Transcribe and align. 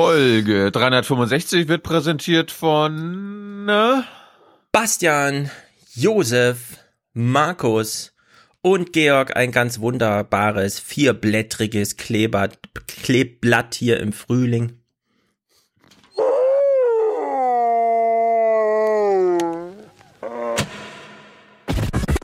Folge 0.00 0.70
365 0.70 1.66
wird 1.66 1.82
präsentiert 1.82 2.52
von 2.52 3.68
äh, 3.68 4.02
Bastian, 4.70 5.50
Josef, 5.92 6.76
Markus 7.14 8.14
und 8.62 8.92
Georg 8.92 9.36
ein 9.36 9.50
ganz 9.50 9.80
wunderbares 9.80 10.78
vierblättriges 10.78 11.96
Kleber, 11.96 12.50
Kleeblatt 12.86 13.74
hier 13.74 13.98
im 13.98 14.12
Frühling. 14.12 14.78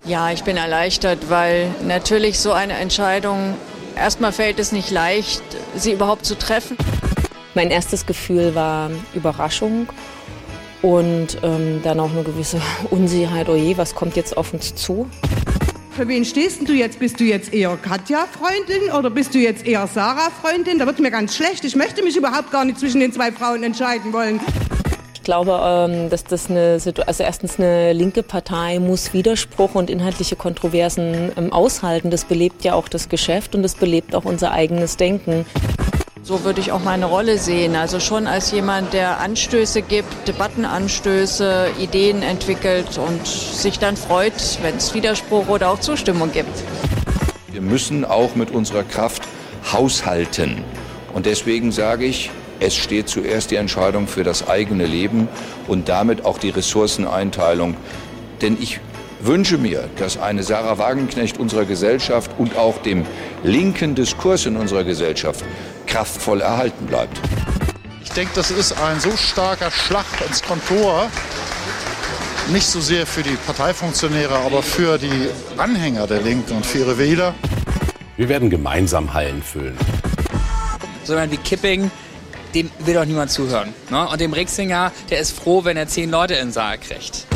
Ja, 0.07 0.31
ich 0.31 0.45
bin 0.45 0.57
erleichtert, 0.57 1.29
weil 1.29 1.75
natürlich 1.85 2.39
so 2.39 2.53
eine 2.53 2.75
Entscheidung, 2.75 3.57
erstmal 3.97 4.31
fällt 4.31 4.61
es 4.61 4.71
nicht 4.71 4.93
leicht, 4.93 5.43
sie 5.75 5.91
überhaupt 5.91 6.25
zu 6.25 6.39
treffen. 6.39 6.77
Mein 7.55 7.71
erstes 7.71 8.05
Gefühl 8.05 8.55
war 8.55 8.91
Überraschung 9.15 9.89
und 10.83 11.39
ähm, 11.43 11.81
dann 11.83 12.01
auch 12.01 12.11
eine 12.11 12.25
gewisse 12.25 12.61
Unsicherheit, 12.91 13.49
oh 13.49 13.55
je, 13.55 13.77
was 13.77 13.95
kommt 13.95 14.17
jetzt 14.17 14.37
auf 14.37 14.53
uns 14.53 14.75
zu? 14.75 15.09
Für 15.93 16.09
wen 16.09 16.25
stehst 16.25 16.69
du 16.69 16.73
jetzt? 16.73 16.99
Bist 16.99 17.21
du 17.21 17.25
jetzt 17.25 17.55
eher 17.55 17.77
Katja-Freundin 17.77 18.93
oder 18.99 19.11
bist 19.11 19.33
du 19.33 19.39
jetzt 19.39 19.65
eher 19.65 19.87
Sarah-Freundin? 19.87 20.81
Da 20.81 20.87
wird 20.87 20.99
mir 20.99 21.13
ganz 21.13 21.37
schlecht. 21.37 21.65
Ich 21.65 21.77
möchte 21.77 22.03
mich 22.03 22.17
überhaupt 22.17 22.51
gar 22.51 22.65
nicht 22.65 22.81
zwischen 22.81 22.99
den 22.99 23.13
zwei 23.13 23.31
Frauen 23.31 23.63
entscheiden 23.63 24.13
wollen. 24.13 24.41
Ich 25.15 25.23
glaube, 25.23 25.61
ähm, 25.63 26.11
dass 26.11 26.25
das 26.25 26.51
eine 26.51 26.81
also 27.07 27.23
erstens 27.23 27.61
eine 27.61 27.93
linke 27.93 28.25
Partei 28.25 28.81
muss 28.81 29.15
Widerspruch 29.15 29.77
und 29.77 29.89
inhaltliche 29.89 30.35
Kontroversen 30.35 31.31
ähm, 31.37 31.53
aushalten. 31.53 32.11
Das 32.11 32.25
belebt 32.25 32.65
ja 32.65 32.75
auch 32.75 32.89
das 32.89 33.09
Geschäft 33.09 33.55
und 33.55 33.63
das 33.63 33.77
belebt 33.77 34.17
auch 34.17 34.25
unser 34.25 34.51
eigenes 34.51 34.97
Denken. 34.97 35.47
So 36.27 36.43
würde 36.43 36.59
ich 36.63 36.73
auch 36.73 36.83
meine 36.83 37.05
Rolle 37.05 37.37
sehen. 37.37 37.77
Also 37.77 38.01
schon 38.01 38.27
als 38.27 38.51
jemand, 38.51 38.95
der 38.95 39.21
Anstöße 39.21 39.83
gibt, 39.83 40.27
Debattenanstöße, 40.27 41.67
Ideen 41.79 42.23
entwickelt 42.23 42.97
und 42.97 43.27
sich 43.27 43.79
dann 43.79 43.95
freut, 43.95 44.33
wenn 44.63 44.77
es 44.77 44.95
Widerspruch 44.95 45.49
oder 45.49 45.69
auch 45.69 45.81
Zustimmung 45.81 46.33
gibt. 46.33 46.49
Wir 47.53 47.61
müssen 47.61 48.07
auch 48.07 48.37
mit 48.37 48.53
unserer 48.53 48.85
Kraft 48.85 49.23
haushalten. 49.71 50.65
Und 51.13 51.27
deswegen 51.27 51.73
sage 51.73 52.07
ich, 52.07 52.31
es 52.59 52.75
steht 52.75 53.11
zuerst 53.11 53.51
die 53.51 53.57
Entscheidung 53.57 54.09
für 54.09 54.25
das 54.25 54.49
eigene 54.49 54.87
Leben 54.87 55.29
und 55.69 55.91
damit 55.91 56.25
auch 56.25 56.39
die 56.39 56.49
Ressourceneinteilung. 56.49 57.77
Denn 58.41 58.57
ich 58.59 58.81
wünsche 59.21 59.59
mir, 59.59 59.91
dass 59.99 60.19
eine 60.19 60.43
Sarah 60.43 60.79
Wagenknecht 60.79 61.39
unserer 61.39 61.67
Gesellschaft 61.67 62.31
und 62.39 62.57
auch 62.57 62.79
dem 62.79 63.05
linken 63.43 63.95
Diskurs 63.95 64.47
in 64.47 64.57
unserer 64.57 64.85
Gesellschaft 64.85 65.45
kraftvoll 65.87 66.41
erhalten 66.41 66.87
bleibt. 66.87 67.21
Ich 68.03 68.11
denke, 68.11 68.33
das 68.35 68.51
ist 68.51 68.81
ein 68.81 69.01
so 69.01 69.17
starker 69.17 69.71
Schlag 69.71 70.05
ins 70.27 70.43
Kontor, 70.43 71.11
nicht 72.51 72.67
so 72.67 72.81
sehr 72.81 73.07
für 73.07 73.23
die 73.23 73.37
Parteifunktionäre, 73.47 74.37
aber 74.37 74.63
für 74.63 74.99
die 74.99 75.29
Anhänger 75.57 76.07
der 76.07 76.21
Linken 76.21 76.57
und 76.57 76.67
für 76.67 76.79
ihre 76.79 76.99
Wähler. 76.99 77.35
Wir 78.17 78.29
werden 78.29 78.51
gemeinsam 78.51 79.13
Hallen 79.15 79.43
füllen. 79.43 79.77
So 81.05 81.15
jemand 81.15 81.33
wie 81.33 81.37
Kipping, 81.39 81.91
dem 82.55 82.71
will 82.81 82.95
doch 82.95 83.05
niemand 83.05 83.31
zuhören. 83.31 83.75
Ne? 83.91 84.09
Und 84.09 84.21
dem 84.21 84.33
Rixinger, 84.33 84.93
der 85.11 85.19
ist 85.21 85.33
froh, 85.33 85.65
wenn 85.65 85.77
er 85.77 85.89
zehn 85.89 86.11
Leute 86.11 86.35
in 86.35 86.49
den 86.49 86.53
Saal 86.53 86.79
kriegt. 86.79 87.27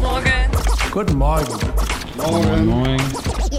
Morgen. 0.00 0.32
Guten 0.90 1.14
Morgen. 1.14 1.58
Morgen. 2.16 2.66
Morgen. 2.66 3.02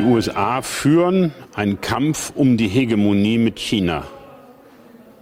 Die 0.00 0.06
USA 0.06 0.62
führen 0.62 1.34
einen 1.54 1.82
Kampf 1.82 2.32
um 2.34 2.56
die 2.56 2.68
Hegemonie 2.68 3.36
mit 3.36 3.58
China. 3.58 4.06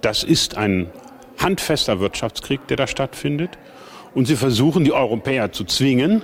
Das 0.03 0.22
ist 0.22 0.56
ein 0.56 0.89
handfester 1.37 1.99
Wirtschaftskrieg, 1.99 2.65
der 2.69 2.77
da 2.77 2.87
stattfindet. 2.87 3.59
Und 4.15 4.27
sie 4.27 4.37
versuchen, 4.37 4.84
die 4.84 4.93
Europäer 4.93 5.50
zu 5.50 5.65
zwingen, 5.65 6.22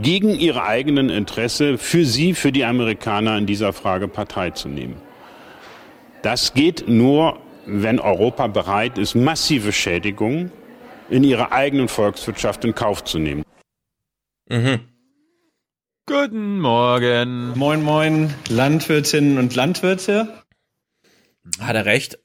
gegen 0.00 0.30
ihre 0.30 0.64
eigenen 0.64 1.10
Interesse 1.10 1.76
für 1.76 2.06
sie, 2.06 2.32
für 2.32 2.52
die 2.52 2.64
Amerikaner 2.64 3.36
in 3.36 3.44
dieser 3.44 3.74
Frage 3.74 4.08
Partei 4.08 4.48
zu 4.48 4.70
nehmen. 4.70 4.96
Das 6.22 6.54
geht 6.54 6.88
nur, 6.88 7.38
wenn 7.66 8.00
Europa 8.00 8.46
bereit 8.46 8.96
ist, 8.96 9.14
massive 9.14 9.72
Schädigungen 9.72 10.52
in 11.10 11.22
ihrer 11.22 11.52
eigenen 11.52 11.88
Volkswirtschaft 11.88 12.64
in 12.64 12.74
Kauf 12.74 13.04
zu 13.04 13.18
nehmen. 13.18 13.42
Mhm. 14.48 14.80
Guten 16.08 16.58
Morgen. 16.58 17.52
Moin, 17.58 17.82
moin, 17.82 18.34
Landwirtinnen 18.48 19.36
und 19.36 19.54
Landwirte. 19.54 20.42
Hat 21.60 21.76
er 21.76 21.84
recht 21.84 22.18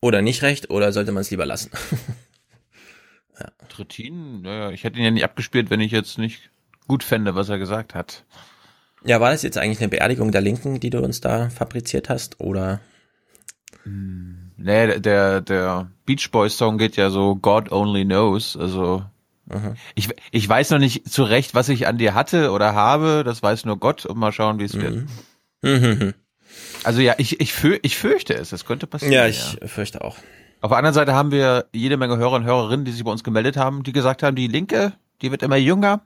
oder 0.00 0.22
nicht 0.22 0.42
recht 0.42 0.70
oder 0.70 0.92
sollte 0.92 1.10
man 1.10 1.22
es 1.22 1.32
lieber 1.32 1.44
lassen? 1.44 1.72
ja. 3.40 3.48
Trittin, 3.68 4.42
naja, 4.42 4.70
ich 4.70 4.84
hätte 4.84 4.98
ihn 4.98 5.04
ja 5.04 5.10
nicht 5.10 5.24
abgespielt, 5.24 5.70
wenn 5.70 5.80
ich 5.80 5.90
jetzt 5.90 6.18
nicht 6.18 6.50
gut 6.86 7.02
fände, 7.02 7.34
was 7.34 7.48
er 7.48 7.58
gesagt 7.58 7.96
hat. 7.96 8.24
Ja, 9.04 9.20
war 9.20 9.32
das 9.32 9.42
jetzt 9.42 9.58
eigentlich 9.58 9.80
eine 9.80 9.88
Beerdigung 9.88 10.30
der 10.30 10.40
Linken, 10.40 10.78
die 10.78 10.90
du 10.90 11.00
uns 11.00 11.20
da 11.20 11.50
fabriziert 11.50 12.08
hast, 12.08 12.38
oder? 12.38 12.78
Hm, 13.82 14.52
nee, 14.56 15.00
der, 15.00 15.40
der 15.40 15.90
Beach 16.04 16.30
Boys 16.30 16.56
Song 16.56 16.78
geht 16.78 16.94
ja 16.94 17.10
so 17.10 17.34
God 17.34 17.72
only 17.72 18.04
knows, 18.04 18.56
also 18.56 19.04
ich, 19.94 20.08
ich 20.30 20.48
weiß 20.48 20.70
noch 20.70 20.78
nicht 20.78 21.08
zu 21.08 21.22
Recht, 21.22 21.54
was 21.54 21.68
ich 21.68 21.86
an 21.86 21.98
dir 21.98 22.14
hatte 22.14 22.50
oder 22.50 22.74
habe. 22.74 23.22
Das 23.24 23.42
weiß 23.42 23.64
nur 23.64 23.78
Gott 23.78 24.06
und 24.06 24.18
mal 24.18 24.32
schauen, 24.32 24.58
wie 24.58 24.64
es 24.64 24.74
wird. 24.74 25.06
Mhm. 25.62 26.14
Also 26.84 27.00
ja, 27.00 27.14
ich, 27.18 27.40
ich, 27.40 27.52
für, 27.52 27.78
ich 27.82 27.96
fürchte 27.96 28.32
es. 28.34 28.50
Das 28.50 28.64
könnte 28.64 28.86
passieren. 28.86 29.12
Ja, 29.12 29.26
ich 29.26 29.58
ja. 29.60 29.66
fürchte 29.66 30.02
auch. 30.02 30.16
Auf 30.60 30.70
der 30.70 30.78
anderen 30.78 30.94
Seite 30.94 31.12
haben 31.12 31.30
wir 31.32 31.66
jede 31.72 31.96
Menge 31.96 32.16
Hörer 32.16 32.36
und 32.36 32.44
Hörerinnen, 32.44 32.84
die 32.84 32.92
sich 32.92 33.04
bei 33.04 33.10
uns 33.10 33.24
gemeldet 33.24 33.56
haben, 33.56 33.82
die 33.82 33.92
gesagt 33.92 34.22
haben, 34.22 34.36
die 34.36 34.46
Linke, 34.46 34.92
die 35.20 35.30
wird 35.30 35.42
immer 35.42 35.56
jünger. 35.56 36.02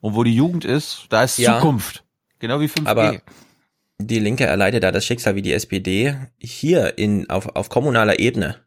Und 0.00 0.14
wo 0.14 0.24
die 0.24 0.34
Jugend 0.34 0.64
ist, 0.64 1.06
da 1.08 1.24
ist 1.24 1.38
ja, 1.38 1.54
Zukunft. 1.54 2.04
Genau 2.38 2.60
wie 2.60 2.66
5G. 2.66 2.86
Aber 2.86 3.20
die 3.98 4.18
Linke 4.18 4.44
erleidet 4.44 4.82
da 4.82 4.92
das 4.92 5.04
Schicksal 5.04 5.36
wie 5.36 5.42
die 5.42 5.52
SPD 5.52 6.16
hier 6.38 6.98
in, 6.98 7.30
auf, 7.30 7.54
auf 7.56 7.68
kommunaler 7.68 8.18
Ebene 8.18 8.65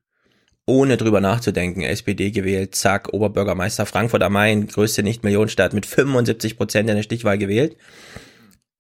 ohne 0.70 0.98
drüber 0.98 1.20
nachzudenken, 1.20 1.82
SPD 1.82 2.32
gewählt, 2.32 2.76
zack, 2.76 3.14
Oberbürgermeister 3.14 3.86
Frankfurt 3.86 4.24
am 4.24 4.34
Main, 4.34 4.68
größte 4.68 5.04
Nicht-Millionenstadt 5.04 5.74
mit 5.74 5.86
75 5.86 6.56
Prozent 6.56 6.90
in 6.90 6.96
der 6.96 7.04
Stichwahl 7.04 7.38
gewählt. 7.38 7.76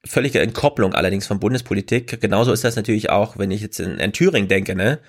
Völlige 0.05 0.39
Entkopplung 0.39 0.93
allerdings 0.93 1.27
von 1.27 1.39
Bundespolitik. 1.39 2.21
Genauso 2.21 2.53
ist 2.53 2.63
das 2.63 2.75
natürlich 2.75 3.09
auch, 3.09 3.37
wenn 3.37 3.51
ich 3.51 3.61
jetzt 3.61 3.79
in, 3.79 3.97
in 3.97 4.13
Thüringen 4.13 4.47
denke, 4.47 4.75
ne? 4.75 4.99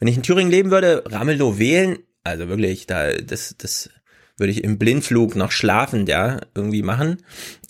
Wenn 0.00 0.08
ich 0.08 0.16
in 0.16 0.22
Thüringen 0.22 0.50
leben 0.50 0.70
würde, 0.70 1.04
Ramelow 1.06 1.58
wählen, 1.58 1.98
also 2.24 2.48
wirklich, 2.48 2.86
da, 2.86 3.12
das, 3.12 3.54
das 3.58 3.90
würde 4.38 4.52
ich 4.52 4.64
im 4.64 4.78
Blindflug 4.78 5.36
noch 5.36 5.52
schlafend, 5.52 6.08
ja, 6.08 6.40
irgendwie 6.54 6.82
machen. 6.82 7.18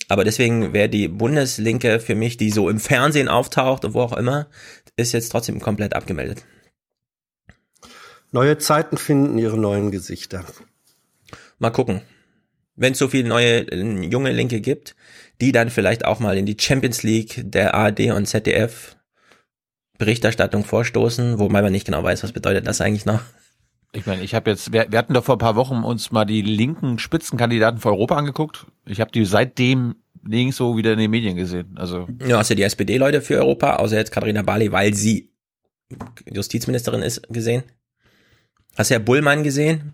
Aber 0.07 0.23
deswegen 0.23 0.73
wäre 0.73 0.89
die 0.89 1.09
Bundeslinke 1.09 1.99
für 1.99 2.15
mich, 2.15 2.37
die 2.37 2.49
so 2.49 2.69
im 2.69 2.79
Fernsehen 2.79 3.27
auftaucht 3.27 3.85
und 3.85 3.93
wo 3.93 4.01
auch 4.01 4.15
immer, 4.15 4.47
ist 4.95 5.11
jetzt 5.11 5.29
trotzdem 5.29 5.59
komplett 5.59 5.93
abgemeldet. 5.93 6.43
Neue 8.31 8.57
Zeiten 8.57 8.97
finden 8.97 9.37
ihre 9.37 9.57
neuen 9.57 9.91
Gesichter. 9.91 10.45
Mal 11.59 11.71
gucken. 11.71 12.01
Wenn 12.75 12.93
es 12.93 12.99
so 12.99 13.09
viele 13.09 13.27
neue 13.27 13.65
junge 14.05 14.31
Linke 14.31 14.61
gibt, 14.61 14.95
die 15.41 15.51
dann 15.51 15.69
vielleicht 15.69 16.05
auch 16.05 16.19
mal 16.19 16.37
in 16.37 16.45
die 16.45 16.57
Champions 16.59 17.03
League 17.03 17.41
der 17.43 17.75
ARD 17.75 18.11
und 18.11 18.25
ZDF 18.25 18.95
Berichterstattung 19.97 20.63
vorstoßen, 20.63 21.37
wobei 21.37 21.61
man 21.61 21.71
nicht 21.71 21.85
genau 21.85 22.03
weiß, 22.03 22.23
was 22.23 22.31
bedeutet 22.31 22.65
das 22.65 22.81
eigentlich 22.81 23.05
noch. 23.05 23.21
Ich 23.93 24.05
meine, 24.05 24.23
ich 24.23 24.33
habe 24.33 24.49
jetzt, 24.49 24.71
wir, 24.71 24.87
wir, 24.89 24.97
hatten 24.97 25.13
doch 25.13 25.25
vor 25.25 25.35
ein 25.35 25.39
paar 25.39 25.57
Wochen 25.57 25.83
uns 25.83 26.11
mal 26.11 26.25
die 26.25 26.41
linken 26.41 26.97
Spitzenkandidaten 26.97 27.81
für 27.81 27.89
Europa 27.89 28.15
angeguckt. 28.15 28.65
Ich 28.85 29.01
habe 29.01 29.11
die 29.11 29.25
seitdem 29.25 29.95
nirgends 30.23 30.57
so 30.57 30.77
wieder 30.77 30.93
in 30.93 30.99
den 30.99 31.11
Medien 31.11 31.35
gesehen. 31.35 31.75
Also 31.75 32.07
ja, 32.25 32.37
hast 32.37 32.49
du 32.49 32.55
die 32.55 32.63
SPD-Leute 32.63 33.21
für 33.21 33.37
Europa, 33.37 33.75
außer 33.75 33.97
jetzt 33.97 34.11
Katharina 34.11 34.41
Barley, 34.41 34.71
weil 34.71 34.93
sie 34.93 35.29
Justizministerin 36.25 37.01
ist, 37.01 37.27
gesehen? 37.29 37.63
Hast 38.77 38.89
du 38.89 38.95
Herr 38.95 38.99
Bullmann 38.99 39.43
gesehen? 39.43 39.93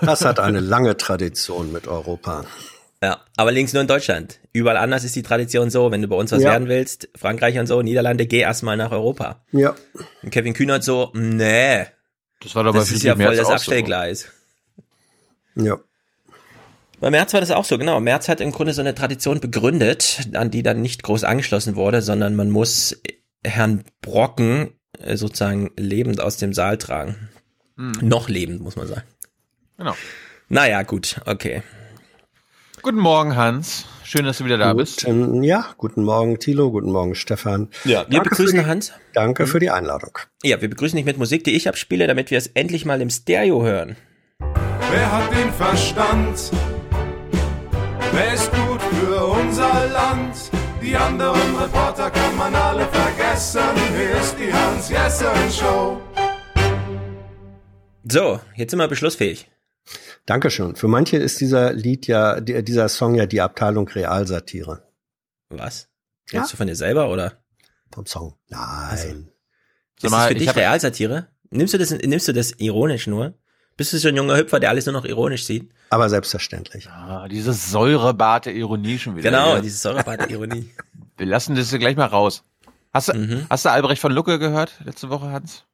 Das 0.00 0.24
hat 0.24 0.40
eine 0.40 0.60
lange 0.60 0.96
Tradition 0.96 1.72
mit 1.72 1.86
Europa. 1.86 2.44
Ja, 3.02 3.20
aber 3.36 3.50
links 3.52 3.72
nur 3.72 3.82
in 3.82 3.88
Deutschland. 3.88 4.38
Überall 4.52 4.76
anders 4.76 5.02
ist 5.04 5.16
die 5.16 5.22
Tradition 5.22 5.70
so, 5.70 5.90
wenn 5.90 6.02
du 6.02 6.08
bei 6.08 6.16
uns 6.16 6.30
was 6.30 6.42
Ja. 6.42 6.50
werden 6.52 6.68
willst, 6.68 7.08
Frankreich 7.16 7.58
und 7.58 7.66
so, 7.66 7.82
Niederlande, 7.82 8.26
geh 8.26 8.38
erstmal 8.38 8.76
nach 8.76 8.92
Europa. 8.92 9.42
Ja. 9.52 9.74
Und 10.22 10.30
Kevin 10.30 10.54
Kühnert 10.54 10.84
so, 10.84 11.10
nee, 11.14 11.86
Das 12.40 12.54
war 12.54 12.64
doch 12.64 12.72
bei 12.72 12.78
das 12.80 12.92
ist 12.92 13.02
ja 13.02 13.16
voll 13.16 13.36
das 13.36 13.48
so. 13.48 13.52
Abstellgleis. 13.54 14.28
Ja. 15.56 15.78
Bei 17.00 17.10
Merz 17.10 17.32
war 17.32 17.40
das 17.40 17.50
auch 17.50 17.64
so, 17.64 17.76
genau. 17.78 17.98
Merz 17.98 18.28
hat 18.28 18.40
im 18.40 18.52
Grunde 18.52 18.72
so 18.72 18.80
eine 18.80 18.94
Tradition 18.94 19.40
begründet, 19.40 20.20
an 20.34 20.50
die 20.52 20.62
dann 20.62 20.80
nicht 20.80 21.02
groß 21.02 21.24
angeschlossen 21.24 21.74
wurde, 21.74 22.02
sondern 22.02 22.36
man 22.36 22.50
muss 22.50 23.00
Herrn 23.42 23.84
Brocken 24.00 24.70
sozusagen 24.98 25.70
lebend 25.76 26.20
aus 26.20 26.36
dem 26.36 26.52
Saal 26.52 26.78
tragen. 26.78 27.28
Hm. 27.76 27.92
Noch 28.00 28.28
lebend, 28.28 28.60
muss 28.60 28.76
man 28.76 28.86
sagen. 28.86 29.02
Genau. 29.78 29.94
Naja, 30.48 30.82
gut, 30.82 31.20
okay. 31.26 31.62
Guten 32.82 32.98
Morgen, 32.98 33.36
Hans. 33.36 33.86
Schön, 34.04 34.26
dass 34.26 34.38
du 34.38 34.44
wieder 34.44 34.58
da 34.58 34.74
bist. 34.74 35.04
Guten, 35.04 35.42
ja, 35.42 35.66
guten 35.78 36.04
Morgen, 36.04 36.38
Thilo, 36.38 36.70
guten 36.70 36.90
Morgen, 36.90 37.14
Stefan. 37.14 37.68
Ja, 37.84 38.00
wir 38.08 38.18
Danke 38.18 38.30
begrüßen 38.30 38.58
die, 38.58 38.66
Hans. 38.66 38.92
Danke 39.14 39.46
für 39.46 39.60
die 39.60 39.70
Einladung. 39.70 40.18
Ja, 40.42 40.60
wir 40.60 40.68
begrüßen 40.68 40.96
dich 40.96 41.06
mit 41.06 41.16
Musik, 41.16 41.44
die 41.44 41.52
ich 41.52 41.68
abspiele, 41.68 42.06
damit 42.06 42.30
wir 42.30 42.38
es 42.38 42.48
endlich 42.48 42.84
mal 42.84 43.00
im 43.00 43.08
Stereo 43.08 43.62
hören. 43.62 43.96
Wer 44.90 45.12
hat 45.12 45.30
den 45.30 45.52
Verstand? 45.52 46.50
Wer 48.12 48.34
ist 48.34 48.50
gut 48.52 48.82
für 48.82 49.24
unser 49.24 49.86
Land? 49.88 50.36
Die 50.82 50.96
anderen 50.96 51.56
Reporter 51.56 52.10
kann 52.10 52.36
man 52.36 52.54
alle 52.54 52.86
Hier 53.42 54.20
ist 54.20 54.36
die 54.38 54.52
Hans-Jessen-Show. 54.54 56.00
So, 58.08 58.40
jetzt 58.54 58.70
sind 58.70 58.78
wir 58.78 58.86
beschlussfähig. 58.86 59.50
Dankeschön. 60.26 60.76
Für 60.76 60.86
manche 60.86 61.16
ist 61.16 61.40
dieser 61.40 61.72
Lied 61.72 62.06
ja, 62.06 62.40
die- 62.40 62.62
dieser 62.62 62.88
Song 62.88 63.16
ja 63.16 63.26
die 63.26 63.40
Abteilung 63.40 63.88
Realsatire. 63.88 64.86
Was? 65.48 65.88
Ja. 66.30 66.38
Redest 66.38 66.52
du 66.52 66.56
von 66.56 66.68
dir 66.68 66.76
selber 66.76 67.10
oder? 67.10 67.42
Vom 67.92 68.06
Song. 68.06 68.36
Nein. 68.48 68.60
Also, 68.90 69.08
Sag 69.08 69.16
Ist 70.04 70.10
mal, 70.12 70.18
das 70.18 70.26
für 70.28 70.32
ich 70.34 70.38
dich 70.38 70.48
hab- 70.48 70.56
Realsatire? 70.56 71.26
Nimmst 71.50 71.74
du 71.74 71.78
das, 71.78 71.90
nimmst 71.90 72.28
du 72.28 72.32
das 72.32 72.52
ironisch 72.58 73.08
nur? 73.08 73.34
Bist 73.76 73.92
du 73.92 73.98
so 73.98 74.06
ein 74.06 74.16
junger 74.16 74.36
Hüpfer, 74.36 74.60
der 74.60 74.68
alles 74.70 74.86
nur 74.86 74.92
noch 74.92 75.04
ironisch 75.04 75.46
sieht? 75.46 75.68
Aber 75.90 76.08
selbstverständlich. 76.08 76.88
Ah, 76.88 77.26
diese 77.26 77.52
säurebarte 77.52 78.52
Ironie 78.52 79.00
schon 79.00 79.16
wieder. 79.16 79.28
Genau, 79.30 79.54
hier. 79.54 79.62
diese 79.62 79.78
säurebarte 79.78 80.30
Ironie. 80.32 80.70
Wir 81.16 81.26
lassen 81.26 81.56
das 81.56 81.70
hier 81.70 81.80
gleich 81.80 81.96
mal 81.96 82.06
raus. 82.06 82.44
Hast 82.92 83.08
du, 83.08 83.14
Mhm. 83.14 83.46
hast 83.48 83.64
du 83.64 83.70
Albrecht 83.70 84.00
von 84.02 84.12
Lucke 84.12 84.38
gehört 84.38 84.74
letzte 84.84 85.08
Woche, 85.10 85.30
Hans? 85.30 85.64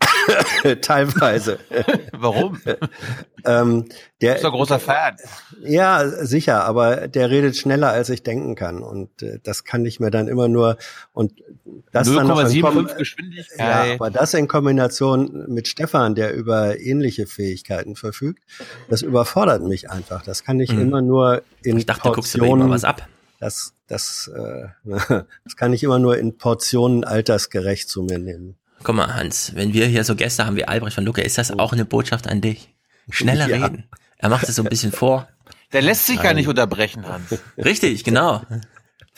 Teilweise. 0.82 1.58
Warum? 2.12 2.60
ähm, 3.44 3.86
der 4.20 4.32
Bist 4.34 4.44
doch 4.44 4.52
großer 4.52 4.78
Fan. 4.78 5.16
Ja, 5.64 6.06
sicher, 6.08 6.64
aber 6.64 7.08
der 7.08 7.30
redet 7.30 7.56
schneller, 7.56 7.88
als 7.88 8.08
ich 8.10 8.22
denken 8.22 8.54
kann. 8.54 8.82
Und 8.82 9.22
äh, 9.22 9.38
das 9.42 9.64
kann 9.64 9.84
ich 9.84 9.98
mir 10.00 10.10
dann 10.10 10.28
immer 10.28 10.48
nur 10.48 10.76
und 11.12 11.32
das 11.92 12.12
dann 12.12 12.26
noch 12.26 12.40
in 12.40 12.46
0,75 12.46 12.62
Kom- 12.62 12.96
Geschwindigkeit. 12.96 13.58
ja, 13.58 13.94
aber 13.94 14.10
das 14.10 14.34
in 14.34 14.48
Kombination 14.48 15.46
mit 15.48 15.66
Stefan, 15.68 16.14
der 16.14 16.34
über 16.34 16.78
ähnliche 16.78 17.26
Fähigkeiten 17.26 17.96
verfügt, 17.96 18.42
das 18.88 19.02
überfordert 19.02 19.62
mich 19.62 19.90
einfach. 19.90 20.22
Das 20.22 20.44
kann 20.44 20.60
ich 20.60 20.72
Mhm. 20.72 20.80
immer 20.80 21.02
nur 21.02 21.42
in 21.62 21.76
Ich 21.78 21.86
dachte, 21.86 22.02
du 22.08 22.12
guckst 22.14 22.34
ihm 22.34 22.40
Portionen. 22.40 22.68
mal 22.68 22.74
was 22.74 22.84
ab. 22.84 23.06
Das, 23.40 23.72
das, 23.88 24.30
äh, 24.34 24.68
das 25.44 25.56
kann 25.56 25.72
ich 25.72 25.82
immer 25.82 25.98
nur 25.98 26.16
in 26.18 26.36
Portionen 26.38 27.04
altersgerecht 27.04 27.88
zu 27.88 28.02
mir 28.02 28.18
nehmen. 28.18 28.56
Guck 28.82 28.94
mal, 28.94 29.12
Hans, 29.14 29.54
wenn 29.56 29.72
wir 29.72 29.86
hier 29.86 30.04
so 30.04 30.14
Gäste 30.14 30.46
haben 30.46 30.54
wie 30.56 30.64
Albrecht 30.66 30.94
von 30.94 31.04
Lucke, 31.04 31.22
ist 31.22 31.36
das 31.38 31.50
auch 31.50 31.72
eine 31.72 31.84
Botschaft 31.84 32.28
an 32.28 32.40
dich? 32.40 32.72
Schneller 33.10 33.48
Ja. 33.48 33.64
reden. 33.64 33.88
Er 34.18 34.28
macht 34.28 34.48
es 34.48 34.54
so 34.56 34.62
ein 34.62 34.68
bisschen 34.68 34.92
vor. 34.92 35.28
Der 35.72 35.82
lässt 35.82 36.06
sich 36.06 36.16
gar 36.16 36.26
Nein. 36.26 36.36
nicht 36.36 36.48
unterbrechen, 36.48 37.06
Hans. 37.06 37.36
Richtig, 37.56 38.04
genau. 38.04 38.42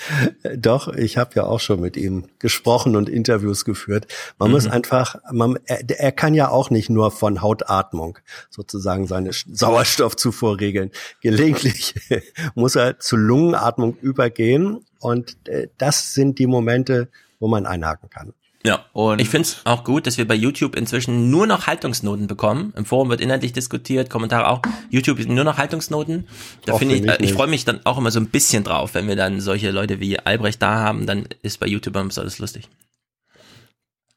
Doch, 0.56 0.88
ich 0.88 1.17
habe 1.17 1.32
ja 1.35 1.44
auch 1.44 1.61
schon 1.61 1.81
mit 1.81 1.97
ihm 1.97 2.26
gesprochen 2.38 2.97
und 2.97 3.08
Interviews 3.08 3.64
geführt. 3.64 4.06
Man 4.38 4.49
Mhm. 4.49 4.55
muss 4.55 4.67
einfach, 4.67 5.17
man, 5.32 5.58
er, 5.67 5.88
er 5.88 6.12
kann 6.12 6.35
ja 6.35 6.49
auch 6.49 6.70
nicht 6.70 6.91
nur 6.91 7.11
von 7.11 7.43
Hautatmung 7.43 8.19
sozusagen 8.50 9.06
seine 9.06 9.31
Sauerstoffzufuhr 9.32 10.61
regeln. 10.61 10.91
Gelegentlich 11.20 11.94
muss 12.55 12.76
er 12.76 12.99
zu 12.99 13.17
Lungenatmung 13.17 13.97
übergehen 14.00 14.85
und 14.99 15.37
äh, 15.49 15.69
das 15.79 16.14
sind 16.14 16.38
die 16.38 16.47
Momente, 16.47 17.08
wo 17.38 17.49
man 17.49 17.67
einhaken 17.67 18.11
kann. 18.11 18.35
Ja, 18.62 18.84
Und- 18.92 19.20
ich 19.22 19.30
find's 19.30 19.62
auch 19.64 19.84
gut, 19.84 20.06
dass 20.06 20.18
wir 20.18 20.28
bei 20.28 20.34
YouTube 20.34 20.76
inzwischen 20.76 21.30
nur 21.30 21.46
noch 21.46 21.66
Haltungsnoten 21.66 22.26
bekommen. 22.26 22.74
Im 22.76 22.84
Forum 22.84 23.08
wird 23.08 23.22
inhaltlich 23.22 23.54
diskutiert, 23.54 24.10
Kommentare 24.10 24.48
auch. 24.48 24.60
YouTube 24.90 25.18
ist 25.18 25.30
nur 25.30 25.44
noch 25.44 25.56
Haltungsnoten. 25.56 26.28
Da 26.66 26.76
finde 26.76 26.96
ich, 26.96 27.06
äh, 27.06 27.16
ich 27.20 27.32
freue 27.32 27.46
mich 27.46 27.64
dann 27.64 27.80
auch 27.86 27.96
immer 27.96 28.10
so 28.10 28.20
ein 28.20 28.26
bisschen 28.28 28.62
drauf, 28.62 28.92
wenn 28.92 29.08
wir 29.08 29.16
dann 29.16 29.40
solche 29.40 29.70
Leute 29.70 29.98
wie 30.00 30.18
Albrecht 30.18 30.60
da 30.60 30.74
haben, 30.80 31.06
dann 31.06 31.26
ist 31.42 31.58
bei 31.58 31.66
YouTube 31.66 31.96
immer 31.96 32.04
besonders 32.04 32.38
lustig. 32.38 32.68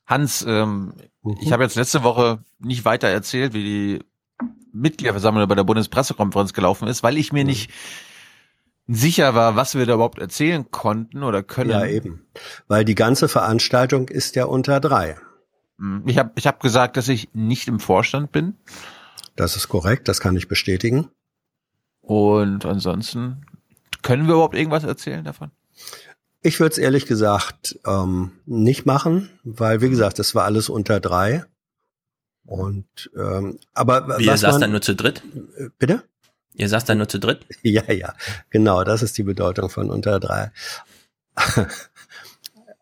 Hans, 0.05 0.43
ähm, 0.47 0.93
Mhm. 1.23 1.37
ich 1.41 1.51
habe 1.53 1.63
jetzt 1.63 1.75
letzte 1.75 2.03
Woche 2.03 2.39
nicht 2.59 2.83
weiter 2.83 3.07
erzählt, 3.07 3.53
wie 3.53 3.63
die 3.63 3.99
Mitgliederversammlung 4.73 5.47
bei 5.47 5.55
der 5.55 5.63
Bundespressekonferenz 5.63 6.51
gelaufen 6.53 6.87
ist, 6.89 7.01
weil 7.03 7.17
ich 7.17 7.31
Mhm. 7.31 7.37
mir 7.39 7.45
nicht 7.45 7.69
sicher 8.87 9.33
war, 9.35 9.55
was 9.55 9.75
wir 9.75 9.85
da 9.85 9.93
überhaupt 9.95 10.19
erzählen 10.19 10.69
konnten 10.71 11.23
oder 11.23 11.43
können. 11.43 11.69
Ja, 11.71 11.85
eben. 11.85 12.25
Weil 12.67 12.85
die 12.85 12.95
ganze 12.95 13.27
Veranstaltung 13.27 14.09
ist 14.09 14.35
ja 14.35 14.45
unter 14.45 14.79
drei. 14.79 15.17
Hm, 15.77 16.03
Ich 16.05 16.17
habe 16.17 16.31
ich 16.35 16.47
hab 16.47 16.59
gesagt, 16.59 16.97
dass 16.97 17.07
ich 17.07 17.29
nicht 17.33 17.67
im 17.67 17.79
Vorstand 17.79 18.31
bin. 18.31 18.55
Das 19.35 19.55
ist 19.55 19.67
korrekt, 19.69 20.07
das 20.07 20.19
kann 20.19 20.35
ich 20.35 20.47
bestätigen. 20.47 21.09
Und 22.01 22.65
ansonsten, 22.65 23.45
können 24.01 24.27
wir 24.27 24.33
überhaupt 24.33 24.55
irgendwas 24.55 24.83
erzählen 24.83 25.23
davon? 25.23 25.51
Ich 26.41 26.59
würde 26.59 26.73
es 26.73 26.77
ehrlich 26.77 27.05
gesagt 27.05 27.79
ähm, 27.85 28.31
nicht 28.45 28.85
machen, 28.85 29.29
weil 29.45 29.81
wie 29.81 29.89
gesagt, 29.89 30.19
das 30.19 30.35
war 30.35 30.43
alles 30.43 30.67
unter 30.67 30.99
drei. 30.99 31.45
Und 32.45 33.09
ähm, 33.15 33.57
aber 33.73 34.19
saßt 34.21 34.43
man, 34.43 34.59
dann 34.61 34.71
nur 34.71 34.81
zu 34.81 34.95
dritt? 34.95 35.23
Bitte? 35.79 36.03
Ihr 36.55 36.69
saßt 36.69 36.87
dann 36.87 36.99
nur 36.99 37.09
zu 37.09 37.19
dritt? 37.19 37.45
Ja, 37.63 37.91
ja, 37.91 38.13
genau, 38.49 38.83
das 38.83 39.01
ist 39.01 39.17
die 39.17 39.23
Bedeutung 39.23 39.69
von 39.69 39.89
unter 39.89 40.19
drei. 40.19 40.51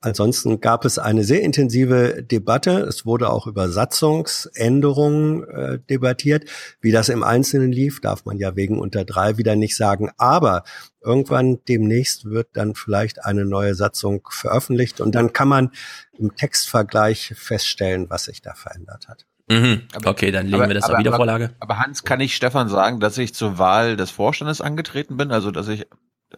Ansonsten 0.03 0.61
gab 0.61 0.83
es 0.83 0.97
eine 0.97 1.23
sehr 1.23 1.43
intensive 1.43 2.23
Debatte. 2.23 2.79
Es 2.79 3.05
wurde 3.05 3.29
auch 3.29 3.45
über 3.45 3.69
Satzungsänderungen 3.69 5.47
äh, 5.47 5.79
debattiert. 5.79 6.45
Wie 6.81 6.91
das 6.91 7.09
im 7.09 7.21
Einzelnen 7.21 7.71
lief, 7.71 8.01
darf 8.01 8.25
man 8.25 8.39
ja 8.39 8.55
wegen 8.55 8.79
unter 8.79 9.05
drei 9.05 9.37
wieder 9.37 9.55
nicht 9.55 9.77
sagen. 9.77 10.09
Aber 10.17 10.63
irgendwann 11.01 11.59
demnächst 11.67 12.25
wird 12.25 12.47
dann 12.53 12.73
vielleicht 12.73 13.23
eine 13.23 13.45
neue 13.45 13.75
Satzung 13.75 14.27
veröffentlicht 14.27 15.01
und 15.01 15.13
dann 15.13 15.33
kann 15.33 15.47
man 15.47 15.69
im 16.17 16.35
Textvergleich 16.35 17.35
feststellen, 17.37 18.09
was 18.09 18.23
sich 18.23 18.41
da 18.41 18.55
verändert 18.55 19.07
hat. 19.07 19.27
Mhm. 19.59 19.81
Okay, 20.05 20.31
dann 20.31 20.47
legen 20.47 20.67
wir 20.67 20.73
das 20.73 20.89
auf 20.89 20.97
Wiedervorlage. 20.97 21.53
Aber, 21.59 21.73
aber 21.73 21.79
Hans, 21.79 22.03
kann 22.03 22.19
ich 22.21 22.35
Stefan 22.35 22.69
sagen, 22.69 22.99
dass 22.99 23.17
ich 23.17 23.33
zur 23.33 23.57
Wahl 23.57 23.97
des 23.97 24.11
Vorstandes 24.11 24.61
angetreten 24.61 25.17
bin? 25.17 25.31
Also, 25.31 25.51
dass 25.51 25.67
ich, 25.67 25.85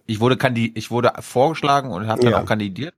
ich 0.08 0.20
wurde 0.20 0.38
kandi 0.38 0.72
ich 0.76 0.90
wurde 0.92 1.14
vorgeschlagen 1.20 1.92
und 1.92 2.08
habe 2.08 2.22
dann 2.22 2.32
Ja. 2.32 2.42
auch 2.42 2.46
kandidiert. 2.46 2.96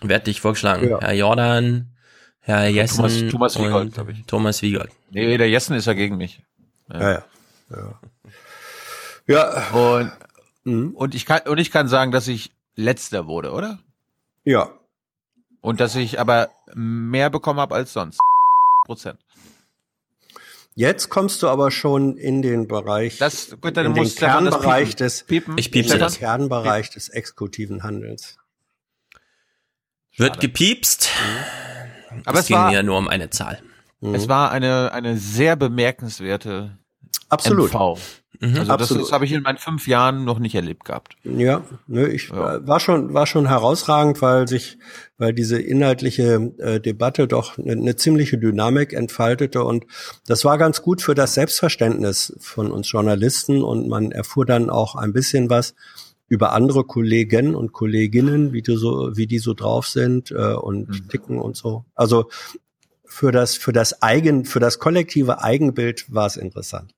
Wer 0.00 0.16
hat 0.16 0.26
dich 0.26 0.40
vorgeschlagen? 0.40 0.88
Ja. 0.88 1.00
Herr 1.00 1.12
Jordan, 1.14 1.88
Herr 2.40 2.68
Jessen 2.68 2.96
Thomas- 2.96 3.30
Thomas 3.30 3.58
Wiegold, 3.58 3.94
glaub 3.94 4.08
ich. 4.08 4.24
Thomas 4.26 4.60
Wiegold. 4.62 4.90
Nee, 5.10 5.36
der 5.38 5.48
Jessen 5.48 5.76
ist 5.76 5.86
ja 5.86 5.92
gegen 5.94 6.16
mich. 6.16 6.42
Ja, 6.92 7.10
ja. 7.12 7.24
Ja, 7.70 7.98
ja, 9.26 9.70
Und, 9.72 10.12
mhm. 10.64 10.90
und 10.94 11.14
ich 11.14 11.24
kann, 11.26 11.40
und 11.46 11.58
ich 11.58 11.70
kann 11.70 11.88
sagen, 11.88 12.12
dass 12.12 12.28
ich 12.28 12.50
letzter 12.76 13.26
wurde, 13.26 13.52
oder? 13.52 13.78
ja. 14.44 14.68
Und 15.62 15.80
dass 15.80 15.96
ich 15.96 16.20
aber 16.20 16.50
mehr 16.74 17.30
bekommen 17.30 17.58
habe 17.58 17.74
als 17.74 17.94
sonst. 17.94 18.18
Prozent. 18.84 19.18
Jetzt 20.76 21.08
kommst 21.08 21.42
du 21.42 21.48
aber 21.48 21.70
schon 21.70 22.16
in 22.16 22.42
den 22.42 22.66
Bereich, 22.66 23.18
Das, 23.18 23.56
gut, 23.60 23.76
dann 23.76 23.86
in 23.86 23.94
den 23.94 24.12
Kernbereich 24.12 24.88
piepen. 24.88 24.98
des, 24.98 25.22
Piepen. 25.22 25.58
Ich 25.58 25.70
piepse 25.70 25.92
in 25.94 25.98
den 25.98 26.04
das. 26.04 26.18
Kernbereich 26.18 26.90
des 26.90 27.08
exekutiven 27.08 27.84
Handelns. 27.84 28.36
Wird 30.16 30.40
gepiepst. 30.40 31.10
Aber 32.24 32.38
es 32.38 32.42
es 32.44 32.48
ging 32.48 32.56
war, 32.56 32.72
ja 32.72 32.82
nur 32.82 32.98
um 32.98 33.08
eine 33.08 33.30
Zahl. 33.30 33.62
es 34.00 34.28
war 34.28 34.50
eine, 34.50 34.92
eine 34.92 35.16
sehr 35.16 35.56
bemerkenswerte 35.56 36.78
Absolut. 37.34 37.72
MV. 37.72 37.98
Mhm. 38.40 38.48
Also 38.48 38.58
das, 38.62 38.68
Absolut. 38.70 39.02
das 39.04 39.12
habe 39.12 39.24
ich 39.24 39.32
in 39.32 39.42
meinen 39.42 39.58
fünf 39.58 39.86
Jahren 39.86 40.24
noch 40.24 40.38
nicht 40.40 40.54
erlebt 40.56 40.84
gehabt. 40.84 41.16
Ja, 41.22 41.62
nö, 41.86 42.06
ich 42.08 42.28
Ja. 42.30 42.66
war 42.66 42.80
schon 42.80 43.14
war 43.14 43.26
schon 43.26 43.46
herausragend, 43.48 44.20
weil 44.22 44.48
sich 44.48 44.76
weil 45.18 45.32
diese 45.32 45.60
inhaltliche 45.60 46.52
äh, 46.58 46.80
Debatte 46.80 47.28
doch 47.28 47.56
eine, 47.58 47.72
eine 47.72 47.96
ziemliche 47.96 48.36
Dynamik 48.38 48.92
entfaltete 48.92 49.62
und 49.64 49.86
das 50.26 50.44
war 50.44 50.58
ganz 50.58 50.82
gut 50.82 51.00
für 51.00 51.14
das 51.14 51.34
Selbstverständnis 51.34 52.36
von 52.40 52.72
uns 52.72 52.90
Journalisten 52.90 53.62
und 53.62 53.88
man 53.88 54.10
erfuhr 54.10 54.44
dann 54.44 54.68
auch 54.68 54.96
ein 54.96 55.12
bisschen 55.12 55.48
was 55.48 55.74
über 56.26 56.52
andere 56.52 56.84
Kollegen 56.84 57.54
und 57.54 57.72
Kolleginnen, 57.72 58.52
wie 58.52 58.62
die 58.62 58.76
so 58.76 59.10
wie 59.14 59.26
die 59.28 59.38
so 59.38 59.54
drauf 59.54 59.86
sind 59.86 60.32
äh, 60.32 60.54
und 60.54 60.88
Mhm. 60.88 61.08
ticken 61.08 61.38
und 61.38 61.56
so. 61.56 61.84
Also 61.94 62.28
für 63.06 63.30
das 63.30 63.54
für 63.54 63.72
das 63.72 64.02
eigen 64.02 64.44
für 64.44 64.58
das 64.58 64.80
kollektive 64.80 65.40
Eigenbild 65.40 66.06
war 66.12 66.26
es 66.26 66.36
interessant. 66.36 66.92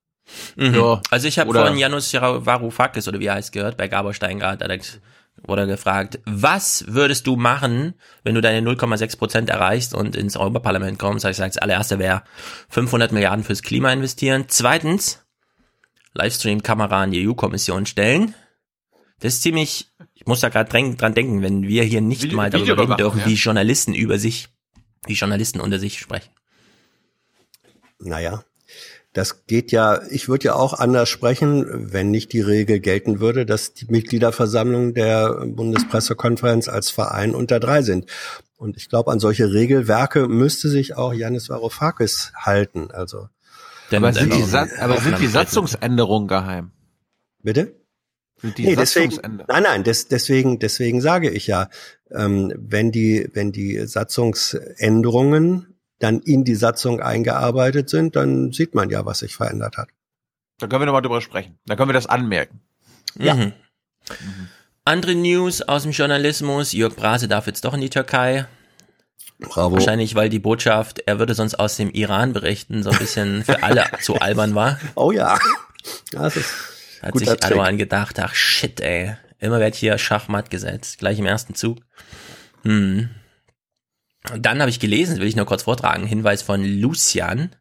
Mhm. 0.56 0.74
Ja, 0.74 1.00
Also 1.10 1.28
ich 1.28 1.38
habe 1.38 1.52
von 1.52 1.76
Janusz 1.78 2.12
Varoufakis 2.14 3.06
oder 3.08 3.20
wie 3.20 3.26
er 3.26 3.34
heißt 3.34 3.52
gehört 3.52 3.76
bei 3.76 3.88
Gabor 3.88 4.14
Steingart, 4.14 4.60
da 4.60 4.68
wurde 5.44 5.66
gefragt, 5.66 6.18
was 6.24 6.84
würdest 6.88 7.26
du 7.26 7.36
machen, 7.36 7.94
wenn 8.24 8.34
du 8.34 8.40
deine 8.40 8.68
0,6 8.68 9.18
Prozent 9.18 9.50
erreichst 9.50 9.94
und 9.94 10.16
ins 10.16 10.36
Europaparlament 10.36 10.98
kommst? 10.98 11.24
Ich 11.24 11.36
sage, 11.36 11.50
das 11.50 11.58
allererste 11.58 11.98
wäre 11.98 12.22
500 12.70 13.12
Milliarden 13.12 13.44
fürs 13.44 13.62
Klima 13.62 13.92
investieren. 13.92 14.46
Zweitens, 14.48 15.24
Livestream-Kamera 16.14 17.02
an 17.02 17.10
die 17.10 17.28
EU-Kommission 17.28 17.86
stellen. 17.86 18.34
Das 19.20 19.34
ist 19.34 19.42
ziemlich, 19.42 19.90
ich 20.14 20.26
muss 20.26 20.40
da 20.40 20.48
gerade 20.48 20.70
dran, 20.70 20.96
dran 20.96 21.14
denken, 21.14 21.42
wenn 21.42 21.62
wir 21.62 21.84
hier 21.84 22.00
nicht 22.00 22.22
Video- 22.22 22.36
mal 22.36 22.50
darüber 22.50 22.72
reden 22.72 22.80
Videoüberwachung, 22.80 22.96
dürfen, 22.96 23.20
ja. 23.20 23.26
wie 23.26 23.34
Journalisten 23.34 23.94
über 23.94 24.18
sich, 24.18 24.48
wie 25.06 25.14
Journalisten 25.14 25.60
unter 25.60 25.78
sich 25.78 25.98
sprechen. 25.98 26.30
Naja, 27.98 28.42
das 29.16 29.46
geht 29.46 29.72
ja, 29.72 30.02
ich 30.10 30.28
würde 30.28 30.44
ja 30.46 30.54
auch 30.56 30.74
anders 30.74 31.08
sprechen, 31.08 31.64
wenn 31.92 32.10
nicht 32.10 32.34
die 32.34 32.42
Regel 32.42 32.80
gelten 32.80 33.18
würde, 33.18 33.46
dass 33.46 33.72
die 33.72 33.86
Mitgliederversammlung 33.86 34.92
der 34.92 35.46
Bundespressekonferenz 35.46 36.68
als 36.68 36.90
Verein 36.90 37.34
unter 37.34 37.58
drei 37.58 37.80
sind. 37.80 38.04
Und 38.58 38.76
ich 38.76 38.90
glaube, 38.90 39.10
an 39.12 39.18
solche 39.18 39.52
Regelwerke 39.52 40.28
müsste 40.28 40.68
sich 40.68 40.96
auch 40.96 41.14
Janis 41.14 41.48
Varoufakis 41.48 42.32
halten. 42.36 42.90
Also, 42.90 43.28
Denn 43.90 44.04
Aber 44.04 44.12
sind 44.12 44.34
die, 44.34 44.42
Sa 44.42 44.66
aber 44.80 44.98
sind 45.00 45.18
die. 45.18 45.28
Satzungsänderungen 45.28 46.28
geheim? 46.28 46.72
bitte? 47.42 47.74
Sind 48.42 48.58
die 48.58 48.64
Nee, 48.66 48.76
deswegen, 48.76 49.12
Satzungsänderungen? 49.12 49.46
nein, 49.48 49.62
nein, 49.62 49.84
des, 49.84 50.08
deswegen, 50.08 50.58
deswegen 50.58 51.00
sage 51.00 51.30
ich 51.30 51.46
ja, 51.46 51.70
ähm, 52.10 52.52
wenn 52.58 52.92
die, 52.92 53.30
wenn 53.32 53.50
die 53.50 53.78
Satzungsänderungen 53.86 55.75
dann 55.98 56.20
in 56.20 56.44
die 56.44 56.54
Satzung 56.54 57.00
eingearbeitet 57.00 57.88
sind, 57.88 58.16
dann 58.16 58.52
sieht 58.52 58.74
man 58.74 58.90
ja, 58.90 59.06
was 59.06 59.20
sich 59.20 59.34
verändert 59.34 59.76
hat. 59.76 59.88
Da 60.58 60.66
können 60.66 60.82
wir 60.82 60.86
nochmal 60.86 61.02
drüber 61.02 61.20
sprechen. 61.20 61.58
Da 61.66 61.76
können 61.76 61.88
wir 61.88 61.94
das 61.94 62.06
anmerken. 62.06 62.60
Ja. 63.18 63.34
Mhm. 63.34 63.52
Andere 64.84 65.14
News 65.14 65.62
aus 65.62 65.82
dem 65.82 65.92
Journalismus. 65.92 66.72
Jörg 66.72 66.94
Brase 66.94 67.28
darf 67.28 67.46
jetzt 67.46 67.64
doch 67.64 67.74
in 67.74 67.80
die 67.80 67.90
Türkei. 67.90 68.46
Bravo. 69.38 69.74
Wahrscheinlich, 69.74 70.14
weil 70.14 70.30
die 70.30 70.38
Botschaft, 70.38 71.00
er 71.00 71.18
würde 71.18 71.34
sonst 71.34 71.56
aus 71.56 71.76
dem 71.76 71.90
Iran 71.90 72.32
berichten, 72.32 72.82
so 72.82 72.90
ein 72.90 72.98
bisschen 72.98 73.44
für 73.44 73.62
alle 73.62 73.84
zu 74.00 74.16
albern 74.16 74.54
war. 74.54 74.78
Oh 74.94 75.12
ja. 75.12 75.38
Das 76.12 76.36
ist 76.36 76.54
Hat 77.02 77.18
sich. 77.18 77.28
Erdogan 77.28 77.76
gedacht, 77.76 78.18
ach 78.18 78.34
shit, 78.34 78.80
ey. 78.80 79.16
Immer 79.38 79.60
wird 79.60 79.74
hier 79.74 79.98
Schachmatt 79.98 80.50
gesetzt. 80.50 80.98
Gleich 80.98 81.18
im 81.18 81.26
ersten 81.26 81.54
Zug. 81.54 81.78
Hm. 82.62 83.10
Dann 84.38 84.60
habe 84.60 84.70
ich 84.70 84.80
gelesen, 84.80 85.18
will 85.18 85.28
ich 85.28 85.36
nur 85.36 85.46
kurz 85.46 85.64
vortragen, 85.64 86.06
Hinweis 86.06 86.42
von 86.42 86.64
Lucian, 86.64 87.54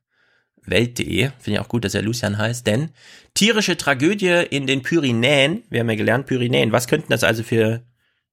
Welt.de, 0.63 1.29
finde 1.39 1.51
ich 1.51 1.60
auch 1.60 1.67
gut, 1.67 1.86
dass 1.86 1.93
er 1.93 2.01
Lucian 2.01 2.38
heißt, 2.38 2.65
denn 2.65 2.89
tierische 3.34 3.77
Tragödie 3.77 4.45
in 4.50 4.65
den 4.65 4.81
Pyrenäen, 4.81 5.63
wir 5.69 5.81
haben 5.81 5.89
ja 5.89 5.95
gelernt, 5.95 6.25
Pyrenäen, 6.25 6.72
was 6.72 6.88
könnten 6.88 7.12
das 7.12 7.24
also 7.24 7.43
für 7.43 7.84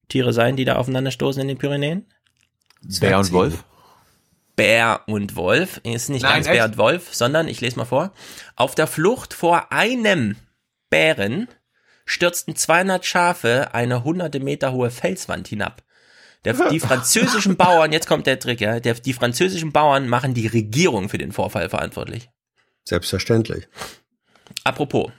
Tiere 0.08 0.32
sein, 0.32 0.56
die 0.56 0.64
da 0.64 0.76
aufeinanderstoßen 0.76 1.42
in 1.42 1.48
den 1.48 1.58
Pyrenäen? 1.58 2.06
Bär 3.00 3.18
und 3.18 3.32
Wolf? 3.32 3.64
Bär 4.56 5.02
und 5.06 5.36
Wolf. 5.36 5.80
Ist 5.84 6.10
nicht 6.10 6.22
Nein, 6.22 6.34
ganz 6.34 6.46
Bär 6.46 6.56
echt? 6.56 6.64
und 6.64 6.78
Wolf, 6.78 7.14
sondern, 7.14 7.48
ich 7.48 7.60
lese 7.60 7.76
mal 7.76 7.84
vor, 7.84 8.12
auf 8.56 8.74
der 8.74 8.86
Flucht 8.86 9.34
vor 9.34 9.72
einem 9.72 10.36
Bären 10.90 11.48
stürzten 12.04 12.56
200 12.56 13.04
Schafe 13.04 13.74
eine 13.74 14.04
hunderte 14.04 14.40
Meter 14.40 14.72
hohe 14.72 14.90
Felswand 14.90 15.48
hinab. 15.48 15.82
Der, 16.44 16.54
die 16.70 16.80
französischen 16.80 17.56
Bauern, 17.56 17.92
jetzt 17.92 18.08
kommt 18.08 18.26
der 18.26 18.38
Trick, 18.38 18.60
ja, 18.60 18.80
der, 18.80 18.94
die 18.94 19.12
französischen 19.12 19.70
Bauern 19.72 20.08
machen 20.08 20.34
die 20.34 20.48
Regierung 20.48 21.08
für 21.08 21.18
den 21.18 21.30
Vorfall 21.32 21.68
verantwortlich. 21.68 22.30
Selbstverständlich. 22.84 23.68
Apropos, 24.64 25.10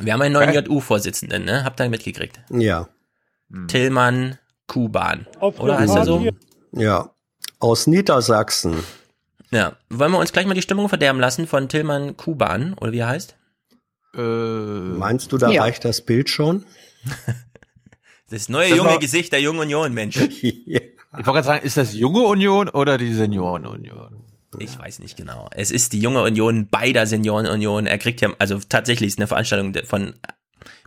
wir 0.00 0.12
haben 0.14 0.22
einen 0.22 0.32
neuen 0.32 0.48
Okay. 0.48 0.64
JU-Vorsitzenden, 0.66 1.44
ne? 1.44 1.64
Habt 1.64 1.80
ihr 1.80 1.88
mitgekriegt? 1.90 2.40
Ja. 2.50 2.88
Tillmann 3.68 4.38
Kuban. 4.66 5.26
Oder 5.40 5.66
der 5.66 5.78
heißt 5.80 5.96
er 5.96 6.04
so? 6.06 6.26
Ja. 6.72 7.10
Aus 7.58 7.86
Niedersachsen. 7.86 8.82
Ja. 9.50 9.76
Wollen 9.90 10.12
wir 10.12 10.18
uns 10.18 10.32
gleich 10.32 10.46
mal 10.46 10.54
die 10.54 10.62
Stimmung 10.62 10.88
verderben 10.88 11.20
lassen 11.20 11.46
von 11.46 11.68
Tillmann 11.68 12.16
Kuban, 12.16 12.72
oder 12.80 12.92
wie 12.92 13.00
er 13.00 13.08
heißt? 13.08 13.36
Äh, 14.14 14.18
Meinst 14.18 15.30
du, 15.32 15.36
da 15.38 15.50
Ja. 15.50 15.62
reicht 15.62 15.84
das 15.84 16.00
Bild 16.00 16.30
schon? 16.30 16.64
Das 18.32 18.48
neue 18.48 18.70
Das 18.70 18.78
junge 18.78 18.98
Gesicht 18.98 19.30
der 19.34 19.42
jungen 19.42 19.60
Union, 19.60 19.92
Mensch. 19.92 20.16
ja. 20.40 20.80
Ich 20.80 20.80
wollte 21.12 21.22
gerade 21.22 21.42
sagen, 21.42 21.66
ist 21.66 21.76
das 21.76 21.92
junge 21.92 22.22
Union 22.22 22.70
oder 22.70 22.96
die 22.96 23.12
Seniorenunion? 23.12 24.24
Ich 24.58 24.78
weiß 24.78 25.00
nicht 25.00 25.18
genau. 25.18 25.48
Es 25.50 25.70
ist 25.70 25.92
die 25.92 26.00
junge 26.00 26.22
Union 26.22 26.66
beider 26.68 27.06
Seniorenunion. 27.06 27.86
Er 27.86 27.98
kriegt 27.98 28.22
ja, 28.22 28.32
also 28.38 28.58
tatsächlich 28.66 29.08
ist 29.08 29.18
eine 29.18 29.26
Veranstaltung 29.26 29.74
von, 29.84 30.14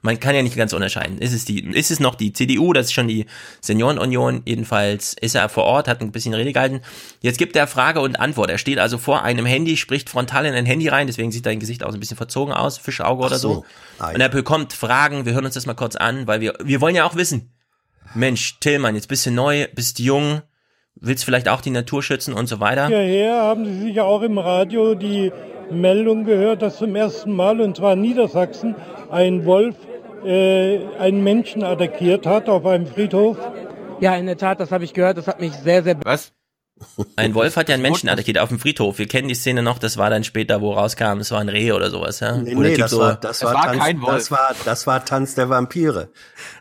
man 0.05 0.19
kann 0.19 0.35
ja 0.35 0.43
nicht 0.43 0.55
ganz 0.55 0.71
unterscheiden. 0.71 1.17
Ist 1.17 1.33
es 1.33 1.45
die, 1.45 1.65
ist 1.65 1.91
es 1.91 2.00
noch 2.00 2.15
die 2.15 2.31
CDU, 2.31 2.71
das 2.74 2.85
ist 2.88 2.93
schon 2.93 3.07
die 3.07 3.25
Seniorenunion. 3.59 4.43
Jedenfalls 4.45 5.15
ist 5.19 5.35
er 5.35 5.50
vor 5.50 5.63
Ort, 5.65 5.88
hat 5.88 6.01
ein 6.01 6.12
bisschen 6.12 6.33
Rede 6.33 6.53
gehalten. 6.53 6.81
Jetzt 7.21 7.38
gibt 7.39 7.55
er 7.55 7.67
Frage 7.67 8.00
und 8.00 8.19
Antwort. 8.19 8.50
Er 8.51 8.59
steht 8.59 8.79
also 8.79 8.97
vor 8.97 9.24
einem 9.24 9.45
Handy, 9.45 9.75
spricht 9.77 10.09
frontal 10.09 10.45
in 10.45 10.53
ein 10.53 10.65
Handy 10.65 10.88
rein, 10.88 11.07
deswegen 11.07 11.31
sieht 11.31 11.43
sein 11.43 11.59
Gesicht 11.59 11.83
auch 11.83 11.89
so 11.89 11.97
ein 11.97 12.00
bisschen 12.00 12.17
verzogen 12.17 12.53
aus, 12.53 12.77
Fischauge 12.77 13.24
oder 13.24 13.38
so. 13.38 13.53
so. 13.53 13.65
Ah, 14.00 14.12
Und 14.12 14.21
er 14.21 14.29
bekommt 14.29 14.74
Fragen, 14.74 15.25
wir 15.25 15.33
hören 15.33 15.45
uns 15.45 15.55
das 15.55 15.65
mal 15.65 15.74
kurz 15.74 15.95
an, 15.95 16.27
weil 16.27 16.39
wir, 16.39 16.53
wir 16.63 16.79
wollen 16.81 16.95
ja 16.95 17.05
auch 17.05 17.15
wissen. 17.15 17.51
Mensch, 18.13 18.59
Tillmann, 18.59 18.95
jetzt 18.95 19.07
bist 19.07 19.25
du 19.25 19.31
neu, 19.31 19.67
bist 19.74 20.00
jung, 20.00 20.41
willst 20.95 21.25
vielleicht 21.25 21.50
auch 21.50 21.62
die 21.62 21.71
Natur 21.71 22.03
schützen 22.03 22.33
und 22.33 22.47
so 22.47 22.59
weiter. 22.59 22.88
Hierher 22.88 23.41
haben 23.41 23.65
Sie 23.65 23.79
sicher 23.79 24.05
auch 24.05 24.21
im 24.21 24.38
Radio 24.38 24.93
die 24.95 25.31
Meldung 25.71 26.25
gehört, 26.25 26.62
dass 26.62 26.77
zum 26.77 26.95
ersten 26.95 27.33
Mal, 27.35 27.59
und 27.59 27.77
zwar 27.77 27.93
in 27.93 28.01
Niedersachsen, 28.01 28.75
ein 29.09 29.45
Wolf 29.45 29.75
äh, 30.24 30.79
einen 31.00 31.24
Menschen 31.24 31.63
attackiert 31.63 32.25
hat 32.25 32.50
auf 32.50 32.65
einem 32.65 32.88
Friedhof. 32.88 33.38
Ja, 34.00 34.15
in 34.15 34.25
der 34.25 34.38
Tat, 34.38 34.60
das 34.60 34.72
habe 34.72 34.84
ich 34.84 34.93
gehört. 34.93 35.17
Das 35.17 35.27
hat 35.27 35.39
mich 35.39 35.53
sehr, 35.53 35.84
sehr. 35.84 35.98
Was? 36.03 36.34
Ein 37.15 37.34
Wolf 37.36 37.55
hat 37.55 37.69
ja 37.69 37.75
einen 37.75 37.81
Menschen 37.81 38.10
attackiert 38.10 38.38
auf 38.38 38.50
dem 38.50 38.60
Friedhof. 38.60 38.98
Wir 39.00 39.07
kennen 39.07 39.29
die 39.29 39.36
Szene 39.36 39.63
noch, 39.63 39.79
das 39.79 39.98
war 39.98 40.10
dann 40.10 40.25
später, 40.25 40.60
wo 40.60 40.74
rauskam, 40.74 41.19
es 41.19 41.31
war 41.31 41.39
ein 41.39 41.48
Reh 41.48 41.72
oder 41.72 41.89
sowas, 41.89 42.19
ja? 42.19 42.36
Nee, 42.36 42.53
der 42.53 42.60
nee 42.60 42.77
das, 42.77 42.91
so, 42.91 43.00
war, 43.00 43.15
das, 43.15 43.43
war, 43.43 43.53
war 43.53 43.65
Tanz, 43.67 43.77
kein 43.79 44.01
Wolf. 44.01 44.15
das 44.15 44.31
war 44.31 44.55
das 44.65 44.88
war 44.88 45.05
Tanz 45.05 45.36
der 45.36 45.50
Vampire. 45.50 46.10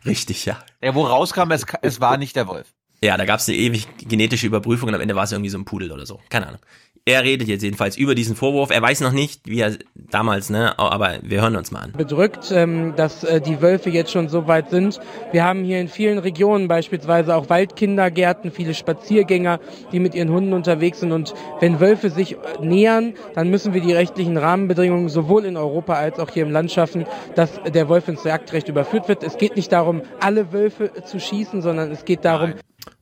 richtig, 0.07 0.45
ja. 0.45 0.59
Ja, 0.81 0.95
wo 0.95 1.03
rauskam, 1.03 1.51
es, 1.51 1.67
es 1.83 2.01
war 2.01 2.17
nicht 2.17 2.37
der 2.37 2.47
Wolf. 2.47 2.74
Ja, 3.05 3.19
da 3.19 3.27
gab 3.27 3.39
es 3.39 3.49
eine 3.49 3.59
ewig 3.59 3.87
genetische 3.99 4.47
Überprüfung 4.47 4.89
und 4.89 4.95
am 4.95 5.01
Ende 5.03 5.15
war 5.15 5.25
es 5.25 5.33
irgendwie 5.33 5.51
so 5.51 5.59
ein 5.59 5.67
Pudel 5.67 5.93
oder 5.93 6.07
so. 6.07 6.21
Keine 6.31 6.47
Ahnung. 6.47 6.61
Er 7.05 7.23
redet 7.23 7.49
jetzt 7.49 7.63
jedenfalls 7.63 7.99
über 7.99 8.15
diesen 8.15 8.35
Vorwurf. 8.35 8.71
Er 8.71 8.81
weiß 8.81 9.03
noch 9.03 9.13
nicht, 9.13 9.43
wie 9.47 9.61
er 9.61 9.77
damals, 9.95 10.49
ne, 10.49 10.79
aber 10.79 11.19
wir 11.21 11.43
hören 11.43 11.55
uns 11.55 11.71
mal 11.71 11.81
an. 11.81 11.93
bedrückt, 11.93 12.51
ähm, 12.51 12.95
dass 12.97 13.25
äh, 13.25 13.43
die 13.43 13.61
Wölfe 13.61 13.91
jetzt 13.91 14.11
schon 14.11 14.31
so 14.31 14.49
weit 14.49 14.71
sind. 14.71 14.99
Wir 15.31 15.45
haben 15.45 15.65
hier 15.65 15.83
in 15.83 15.89
vielen 15.89 16.17
Regionen 16.17 16.67
beispielsweise 16.67 17.37
auch 17.37 17.51
Waldkindergärten, 17.51 18.51
viele 18.51 18.73
Spaziergänger, 18.73 19.61
die 19.93 20.01
mit 20.01 20.15
ihren 20.15 20.31
Hunden 20.31 20.55
unterwegs 20.55 21.01
sind. 21.01 21.13
Und 21.13 21.35
wenn 21.61 21.81
Wölfe 21.81 22.09
sich 22.09 22.37
äh, 22.37 22.39
nähern, 22.63 23.13
dann 23.35 23.51
müssen 23.51 23.75
wir 23.75 23.83
die 23.83 23.93
rechtlichen 23.93 24.39
Rahmenbedingungen 24.39 25.11
sowohl 25.11 25.45
in 25.45 25.59
Europa 25.59 25.93
als 25.93 26.19
auch 26.19 26.31
hier 26.31 26.45
im 26.45 26.53
Land 26.53 26.73
schaffen, 26.73 27.05
dass 27.35 27.61
der 27.65 27.87
Wolf 27.91 28.09
ins 28.09 28.25
Jagdrecht 28.25 28.71
überführt 28.71 29.09
wird. 29.09 29.23
Es 29.25 29.37
geht 29.37 29.57
nicht 29.57 29.73
darum, 29.73 30.01
alle 30.21 30.55
Wölfe 30.55 30.91
zu 31.05 31.21
schießen, 31.21 31.61
sondern 31.61 31.93
es 31.93 32.07
geht 32.07 32.25
darum, 32.25 32.55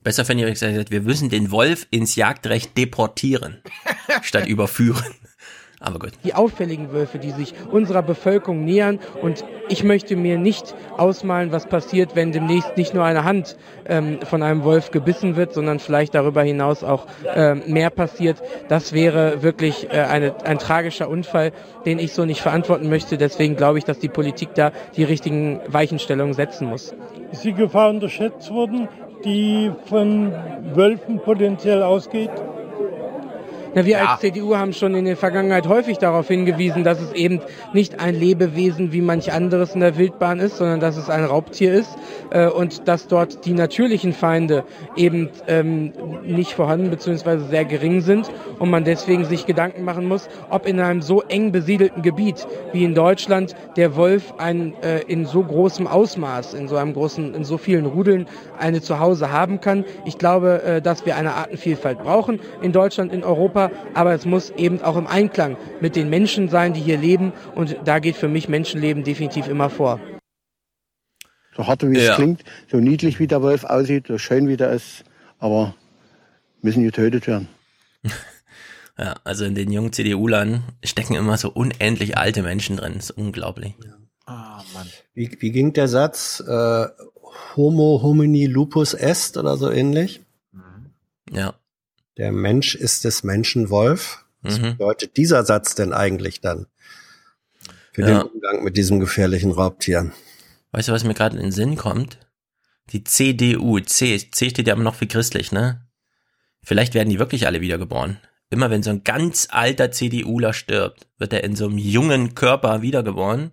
Besser 0.03 0.25
fände 0.25 0.45
ich 0.47 0.59
gesagt, 0.59 0.91
wir 0.91 1.01
müssen 1.01 1.29
den 1.29 1.51
Wolf 1.51 1.87
ins 1.89 2.15
Jagdrecht 2.15 2.77
deportieren, 2.77 3.61
statt 4.21 4.47
überführen. 4.47 5.13
Aber 5.85 5.99
gut. 5.99 6.11
die 6.23 6.33
auffälligen 6.33 6.93
Wölfe, 6.93 7.19
die 7.19 7.31
sich 7.31 7.53
unserer 7.69 8.01
Bevölkerung 8.01 8.63
nähern. 8.63 8.99
Und 9.21 9.43
ich 9.67 9.83
möchte 9.83 10.15
mir 10.15 10.37
nicht 10.37 10.73
ausmalen, 10.95 11.51
was 11.51 11.67
passiert, 11.67 12.15
wenn 12.15 12.31
demnächst 12.31 12.77
nicht 12.77 12.93
nur 12.93 13.03
eine 13.03 13.25
Hand 13.25 13.57
ähm, 13.85 14.19
von 14.21 14.43
einem 14.43 14.63
Wolf 14.63 14.91
gebissen 14.91 15.35
wird, 15.35 15.53
sondern 15.53 15.79
vielleicht 15.79 16.15
darüber 16.15 16.41
hinaus 16.41 16.85
auch 16.85 17.05
ähm, 17.35 17.63
mehr 17.67 17.89
passiert. 17.89 18.41
Das 18.69 18.93
wäre 18.93 19.43
wirklich 19.43 19.89
äh, 19.89 20.03
eine, 20.03 20.45
ein 20.45 20.57
tragischer 20.57 21.09
Unfall, 21.09 21.51
den 21.85 21.99
ich 21.99 22.13
so 22.13 22.23
nicht 22.23 22.39
verantworten 22.39 22.87
möchte. 22.87 23.17
Deswegen 23.17 23.57
glaube 23.57 23.77
ich, 23.77 23.83
dass 23.83 23.99
die 23.99 24.07
Politik 24.07 24.55
da 24.55 24.71
die 24.95 25.03
richtigen 25.03 25.59
Weichenstellungen 25.67 26.33
setzen 26.33 26.69
muss. 26.69 26.95
Ist 27.33 27.43
die 27.43 27.53
Gefahr 27.53 27.89
unterschätzt 27.89 28.49
worden, 28.51 28.87
die 29.25 29.71
von 29.85 30.31
Wölfen 30.73 31.19
potenziell 31.19 31.83
ausgeht? 31.83 32.31
Na, 33.75 33.85
wir 33.85 33.97
Ja. 33.97 34.11
als 34.11 34.19
CDU 34.21 34.55
haben 34.55 34.73
schon 34.73 34.93
in 34.93 35.05
der 35.05 35.17
Vergangenheit 35.17 35.67
häufig 35.67 35.97
darauf 35.97 36.27
hingewiesen, 36.27 36.83
dass 36.83 37.01
es 37.01 37.11
eben 37.13 37.39
nicht 37.73 37.99
ein 37.99 38.13
Lebewesen 38.13 38.93
wie 38.93 39.01
manch 39.01 39.31
anderes 39.33 39.73
in 39.73 39.79
der 39.79 39.97
Wildbahn 39.97 40.39
ist, 40.39 40.57
sondern 40.57 40.79
dass 40.79 40.95
es 40.97 41.09
ein 41.09 41.23
Raubtier 41.23 41.73
ist 41.73 41.89
äh, 42.29 42.47
und 42.47 42.87
dass 42.87 43.07
dort 43.07 43.45
die 43.45 43.53
natürlichen 43.53 44.13
Feinde 44.13 44.63
eben 44.95 45.29
ähm, 45.47 45.91
nicht 46.23 46.53
vorhanden 46.53 46.89
bzw. 46.91 47.39
sehr 47.49 47.65
gering 47.65 48.01
sind 48.01 48.29
und 48.59 48.69
man 48.69 48.83
deswegen 48.83 49.25
sich 49.25 49.45
Gedanken 49.45 49.83
machen 49.83 50.07
muss, 50.07 50.29
ob 50.49 50.67
in 50.67 50.79
einem 50.79 51.01
so 51.01 51.21
eng 51.23 51.51
besiedelten 51.51 52.03
Gebiet 52.03 52.45
wie 52.73 52.83
in 52.83 52.93
Deutschland 52.93 53.55
der 53.75 53.95
Wolf 53.95 54.33
ein, 54.37 54.73
äh, 54.83 54.99
in 55.07 55.25
so 55.25 55.41
großem 55.43 55.87
Ausmaß, 55.87 56.53
in 56.53 56.67
so 56.67 56.75
einem 56.77 56.93
großen, 56.93 57.33
in 57.33 57.43
so 57.43 57.57
vielen 57.57 57.85
Rudeln 57.87 58.27
eine 58.59 58.81
Zuhause 58.81 59.31
haben 59.31 59.61
kann. 59.61 59.83
Ich 60.05 60.17
glaube, 60.17 60.61
äh, 60.63 60.81
dass 60.81 61.05
wir 61.05 61.15
eine 61.15 61.33
Artenvielfalt 61.33 62.03
brauchen 62.03 62.39
in 62.61 62.71
Deutschland, 62.71 63.11
in 63.11 63.23
Europa 63.23 63.62
super, 63.69 63.85
aber 63.93 64.13
es 64.13 64.25
muss 64.25 64.49
eben 64.51 64.81
auch 64.81 64.97
im 64.97 65.07
Einklang 65.07 65.57
mit 65.81 65.95
den 65.95 66.09
Menschen 66.09 66.49
sein, 66.49 66.73
die 66.73 66.81
hier 66.81 66.97
leben 66.97 67.33
und 67.55 67.77
da 67.85 67.99
geht 67.99 68.15
für 68.15 68.27
mich 68.27 68.49
Menschenleben 68.49 69.03
definitiv 69.03 69.47
immer 69.47 69.69
vor. 69.69 69.99
So 71.55 71.67
hart 71.67 71.83
wie 71.89 71.97
Ja. 71.97 72.11
es 72.11 72.15
klingt, 72.15 72.43
so 72.71 72.77
niedlich 72.77 73.19
wie 73.19 73.27
der 73.27 73.41
Wolf 73.41 73.63
aussieht, 73.63 74.07
so 74.07 74.17
schön 74.17 74.47
wie 74.47 74.57
der 74.57 74.71
ist, 74.71 75.03
aber 75.39 75.75
müssen 76.61 76.83
getötet 76.83 77.27
werden. 77.27 77.47
Ja, 78.95 79.15
also 79.23 79.43
in 79.43 79.55
den 79.55 79.71
jungen 79.71 79.91
CDU-Lern 79.91 80.61
stecken 80.83 81.15
immer 81.15 81.35
so 81.35 81.49
unendlich 81.49 82.15
alte 82.15 82.43
Menschen 82.43 82.77
drin. 82.77 82.93
Das 82.93 83.05
ist 83.05 83.17
unglaublich. 83.17 83.73
Ah, 84.27 84.61
Mann. 84.75 84.87
Wie, 85.15 85.35
wie 85.39 85.51
ging 85.51 85.73
der 85.73 85.87
Satz? 85.87 86.43
Äh, 86.47 86.85
Homo 87.55 88.01
homini 88.03 88.45
lupus 88.45 88.93
est 88.93 89.35
oder 89.35 89.57
so 89.57 89.71
ähnlich? 89.71 90.21
Ja. 91.31 91.55
Der 92.17 92.31
Mensch 92.31 92.75
ist 92.75 93.05
des 93.05 93.23
Menschen 93.23 93.69
Wolf. 93.69 94.25
Was 94.41 94.59
Mhm. 94.59 94.77
bedeutet 94.77 95.17
dieser 95.17 95.45
Satz 95.45 95.73
denn 95.75 95.93
eigentlich 95.93 96.41
dann? 96.41 96.67
Für 97.91 98.01
Ja. 98.01 98.07
den 98.23 98.31
Umgang 98.31 98.63
mit 98.63 98.77
diesem 98.77 98.99
gefährlichen 98.99 99.51
Raubtier. 99.51 100.11
Weißt 100.71 100.89
du, 100.89 100.91
was 100.91 101.03
mir 101.03 101.13
gerade 101.13 101.37
in 101.37 101.43
den 101.43 101.51
Sinn 101.51 101.75
kommt? 101.75 102.19
Die 102.91 103.03
CDU, 103.03 103.79
C, 103.79 104.17
C 104.31 104.49
steht 104.49 104.67
ja 104.67 104.73
immer 104.73 104.83
noch 104.83 104.95
für 104.95 105.07
christlich, 105.07 105.51
ne? 105.51 105.87
Vielleicht 106.61 106.93
werden 106.93 107.09
die 107.09 107.19
wirklich 107.19 107.45
alle 107.45 107.61
wiedergeboren. 107.61 108.19
Immer 108.49 108.69
wenn 108.69 108.83
so 108.83 108.89
ein 108.89 109.03
ganz 109.03 109.47
alter 109.49 109.91
CDUler 109.91 110.53
stirbt, 110.53 111.07
wird 111.17 111.33
er 111.33 111.43
in 111.43 111.55
so 111.55 111.65
einem 111.67 111.77
jungen 111.77 112.35
Körper 112.35 112.81
wiedergeboren. 112.81 113.51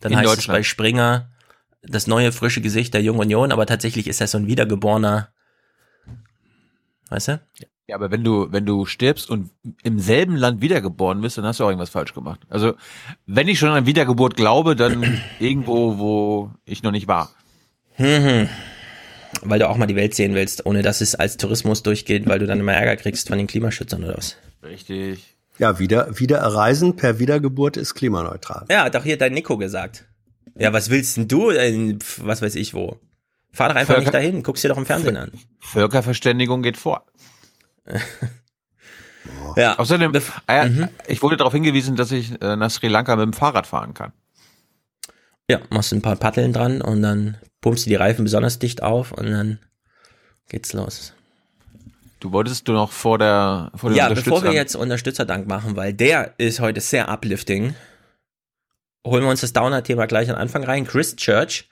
Dann 0.00 0.12
In 0.12 0.18
heißt 0.18 0.38
es 0.38 0.46
bei 0.46 0.62
Springer 0.62 1.30
das 1.82 2.06
neue 2.06 2.32
frische 2.32 2.60
Gesicht 2.60 2.94
der 2.94 3.02
Jungen 3.02 3.20
Union, 3.20 3.52
aber 3.52 3.66
tatsächlich 3.66 4.06
ist 4.06 4.20
er 4.20 4.26
so 4.26 4.38
ein 4.38 4.46
wiedergeborener, 4.46 5.32
weißt 7.08 7.28
du? 7.28 7.40
Ja, 7.88 7.96
aber 7.96 8.10
wenn 8.10 8.22
du, 8.22 8.46
wenn 8.52 8.64
du 8.64 8.86
stirbst 8.86 9.28
und 9.28 9.50
im 9.82 9.98
selben 9.98 10.36
Land 10.36 10.62
wiedergeboren 10.62 11.20
bist, 11.20 11.36
dann 11.36 11.44
hast 11.44 11.58
du 11.60 11.64
auch 11.64 11.68
irgendwas 11.68 11.90
falsch 11.90 12.14
gemacht. 12.14 12.40
Also, 12.48 12.74
wenn 13.26 13.48
ich 13.48 13.58
schon 13.58 13.70
an 13.70 13.86
Wiedergeburt 13.86 14.36
glaube, 14.36 14.76
dann 14.76 15.20
irgendwo, 15.40 15.98
wo 15.98 16.50
ich 16.64 16.82
noch 16.82 16.92
nicht 16.92 17.08
war. 17.08 17.30
Hm, 17.96 18.48
Weil 19.42 19.58
du 19.58 19.68
auch 19.68 19.76
mal 19.76 19.86
die 19.86 19.96
Welt 19.96 20.14
sehen 20.14 20.34
willst, 20.34 20.64
ohne 20.64 20.82
dass 20.82 21.00
es 21.00 21.14
als 21.16 21.36
Tourismus 21.36 21.82
durchgeht, 21.82 22.26
weil 22.28 22.38
du 22.38 22.46
dann 22.46 22.60
immer 22.60 22.72
Ärger 22.72 22.96
kriegst 22.96 23.28
von 23.28 23.38
den 23.38 23.46
Klimaschützern 23.48 24.04
oder 24.04 24.16
was. 24.16 24.36
Richtig. 24.62 25.34
Ja, 25.58 25.78
wieder, 25.78 26.18
wieder 26.18 26.38
erreisen 26.38 26.96
per 26.96 27.18
Wiedergeburt 27.18 27.76
ist 27.76 27.94
klimaneutral. 27.94 28.64
Ja, 28.70 28.84
hat 28.84 28.94
doch 28.94 29.02
hier 29.04 29.18
dein 29.18 29.32
Nico 29.34 29.58
gesagt. 29.58 30.06
Ja, 30.56 30.72
was 30.72 30.88
willst 30.88 31.16
denn 31.16 31.28
du 31.28 31.50
in 31.50 32.00
pf, 32.00 32.20
was 32.24 32.42
weiß 32.42 32.54
ich 32.54 32.74
wo? 32.74 32.98
Fahr 33.52 33.68
doch 33.68 33.76
einfach 33.76 33.94
Völker- 33.94 34.00
nicht 34.00 34.14
dahin, 34.14 34.42
guck's 34.42 34.62
dir 34.62 34.68
doch 34.68 34.78
im 34.78 34.86
Fernsehen 34.86 35.16
an. 35.18 35.30
Völkerverständigung 35.60 36.62
geht 36.62 36.76
vor. 36.78 37.04
Ja. 39.56 39.78
Außerdem, 39.78 40.12
ja, 40.48 40.64
Mhm. 40.64 40.88
ich 41.06 41.22
wurde 41.22 41.36
darauf 41.36 41.52
hingewiesen, 41.52 41.94
dass 41.96 42.10
ich 42.10 42.40
äh, 42.42 42.56
nach 42.56 42.70
Sri 42.70 42.88
Lanka 42.88 43.14
mit 43.16 43.24
dem 43.26 43.32
Fahrrad 43.32 43.66
fahren 43.66 43.94
kann. 43.94 44.12
Ja, 45.48 45.60
machst 45.70 45.92
ein 45.92 46.02
paar 46.02 46.16
Paddeln 46.16 46.52
dran 46.52 46.80
und 46.82 47.02
dann 47.02 47.36
pumpst 47.60 47.84
du 47.86 47.90
die 47.90 47.96
Reifen 47.96 48.24
besonders 48.24 48.58
dicht 48.58 48.82
auf 48.82 49.12
und 49.12 49.30
dann 49.30 49.58
geht's 50.48 50.72
los. 50.72 51.12
Du 52.20 52.32
wolltest 52.32 52.66
du 52.68 52.72
noch 52.72 52.90
vor 52.92 53.18
der 53.18 53.70
vor 53.74 53.90
den 53.90 53.96
Ja, 53.96 54.08
bevor 54.08 54.42
wir 54.42 54.52
jetzt 54.52 54.74
Unterstützerdank 54.74 55.46
machen, 55.46 55.76
weil 55.76 55.92
der 55.92 56.34
ist 56.38 56.60
heute 56.60 56.80
sehr 56.80 57.08
uplifting, 57.08 57.74
holen 59.06 59.22
wir 59.24 59.30
uns 59.30 59.40
das 59.42 59.52
Downer-Thema 59.52 60.06
gleich 60.06 60.30
am 60.30 60.36
Anfang 60.36 60.64
rein. 60.64 60.86
Christchurch. 60.86 61.68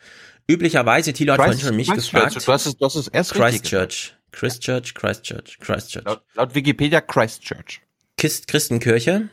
Üblicherweise, 0.49 1.13
Thilo 1.13 1.33
hat 1.33 1.39
vorhin 1.39 1.55
Christ- 1.55 1.67
schon 1.67 1.77
mich 1.77 1.89
Christchurch, 1.89 2.25
gefragt. 2.35 2.47
du 2.49 2.53
hast 2.53 2.67
es- 2.67 2.77
du 2.77 2.85
hast 2.85 2.95
es 2.97 3.09
erst 3.09 3.35
richtig 3.37 3.63
Christchurch. 3.63 4.17
Christchurch, 4.33 4.95
Christchurch, 4.95 5.59
Christchurch. 5.61 6.05
Laut, 6.05 6.23
laut 6.35 6.55
Wikipedia 6.55 7.01
Christchurch. 7.01 7.81
Christ 8.17 8.49
Christenkirche. 8.49 9.29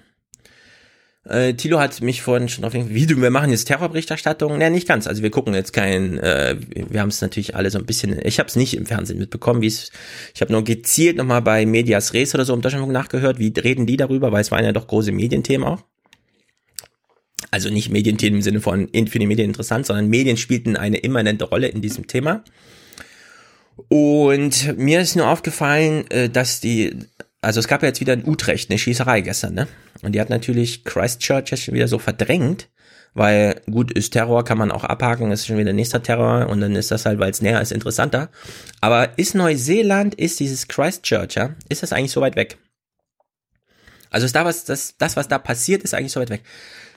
Äh, 1.29 1.55
Thilo 1.55 1.79
hat 1.79 1.99
mich 2.01 2.21
vorhin 2.21 2.47
schon 2.47 2.63
auf 2.63 2.71
den, 2.71 2.89
wie 2.89 3.05
du, 3.05 3.21
wir 3.21 3.31
machen 3.31 3.51
jetzt 3.51 3.65
Terrorberichterstattung. 3.65 4.57
Ne, 4.57 4.71
nicht 4.71 4.87
ganz. 4.87 5.07
Also 5.07 5.23
wir 5.23 5.29
gucken 5.29 5.53
jetzt 5.53 5.73
kein, 5.73 6.17
äh, 6.19 6.55
wir 6.69 7.01
haben 7.01 7.09
es 7.09 7.21
natürlich 7.21 7.55
alle 7.55 7.69
so 7.69 7.77
ein 7.79 7.85
bisschen, 7.85 8.17
ich 8.23 8.39
habe 8.39 8.47
es 8.47 8.55
nicht 8.55 8.75
im 8.75 8.85
Fernsehen 8.85 9.19
mitbekommen, 9.19 9.61
wie 9.61 9.67
es, 9.67 9.91
ich 10.33 10.41
habe 10.41 10.53
nur 10.53 10.63
gezielt 10.63 11.17
nochmal 11.17 11.41
bei 11.41 11.65
Medias 11.65 12.13
Res 12.13 12.33
oder 12.33 12.45
so 12.45 12.53
im 12.53 12.61
Deutschlandfunk 12.61 12.93
nachgehört, 12.93 13.39
wie 13.39 13.53
reden 13.59 13.85
die 13.85 13.97
darüber, 13.97 14.31
weil 14.31 14.41
es 14.41 14.51
waren 14.51 14.63
ja 14.63 14.71
doch 14.71 14.87
große 14.87 15.11
Medienthemen 15.11 15.67
auch. 15.67 15.83
Also 17.51 17.69
nicht 17.69 17.89
Medienthemen 17.89 18.39
im 18.39 18.41
Sinne 18.41 18.61
von 18.61 18.87
für 18.87 19.19
die 19.19 19.27
Medien 19.27 19.49
interessant, 19.49 19.85
sondern 19.85 20.07
Medien 20.07 20.37
spielten 20.37 20.75
eine 20.75 20.97
immanente 20.97 21.45
Rolle 21.45 21.67
in 21.67 21.81
diesem 21.81 22.07
Thema. 22.07 22.43
Und 23.89 24.77
mir 24.77 25.01
ist 25.01 25.15
nur 25.15 25.27
aufgefallen, 25.27 26.09
äh, 26.09 26.29
dass 26.29 26.59
die, 26.59 26.97
also 27.41 27.59
es 27.59 27.67
gab 27.67 27.81
ja 27.83 27.89
jetzt 27.89 28.01
wieder 28.01 28.13
in 28.13 28.27
Utrecht 28.27 28.69
eine 28.69 28.79
Schießerei 28.79 29.21
gestern, 29.21 29.53
ne? 29.53 29.67
Und 30.01 30.13
die 30.13 30.21
hat 30.21 30.29
natürlich 30.29 30.83
Christchurch 30.83 31.49
jetzt 31.49 31.63
schon 31.63 31.73
wieder 31.73 31.87
so 31.87 31.99
verdrängt, 31.99 32.69
weil 33.13 33.61
gut 33.69 33.91
ist 33.91 34.11
Terror, 34.11 34.43
kann 34.43 34.57
man 34.57 34.71
auch 34.71 34.83
abhaken, 34.83 35.31
ist 35.31 35.47
schon 35.47 35.57
wieder 35.57 35.73
nächster 35.73 36.03
Terror 36.03 36.47
und 36.49 36.61
dann 36.61 36.75
ist 36.75 36.91
das 36.91 37.05
halt, 37.05 37.19
weil 37.19 37.31
es 37.31 37.41
näher 37.41 37.61
ist, 37.61 37.71
interessanter. 37.71 38.29
Aber 38.81 39.17
ist 39.17 39.33
Neuseeland, 39.33 40.15
ist 40.15 40.39
dieses 40.39 40.67
Christchurch, 40.67 41.35
ja, 41.35 41.55
ist 41.69 41.81
das 41.83 41.93
eigentlich 41.93 42.11
so 42.11 42.21
weit 42.21 42.35
weg? 42.35 42.57
Also 44.09 44.25
ist 44.25 44.35
da 44.35 44.45
was, 44.45 44.65
das, 44.65 44.97
das, 44.97 45.15
was 45.15 45.27
da 45.27 45.39
passiert, 45.39 45.83
ist 45.83 45.93
eigentlich 45.93 46.11
so 46.11 46.19
weit 46.19 46.29
weg. 46.29 46.43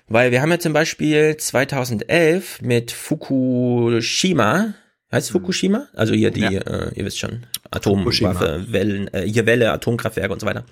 Weil 0.09 0.31
wir 0.31 0.43
haben 0.43 0.51
ja 0.51 0.59
zum 0.59 0.73
Beispiel 0.73 1.37
2011 1.37 2.63
mit 2.63 2.91
Fukushima, 2.91 4.75
heißt 5.13 5.27
es 5.27 5.31
Fukushima? 5.31 5.89
Also 5.95 6.15
hier 6.15 6.31
die, 6.31 6.43
äh, 6.57 6.93
ihr 6.95 7.05
wisst 7.05 7.19
schon, 7.19 7.47
Atomwaffe, 7.71 8.67
Wellen, 8.69 9.13
äh, 9.13 9.23
hier 9.23 9.47
Welle, 9.47 9.73
Atomkraftwerke 9.73 10.33
und 10.33 10.41
so 10.41 10.47
weiter. 10.47 10.65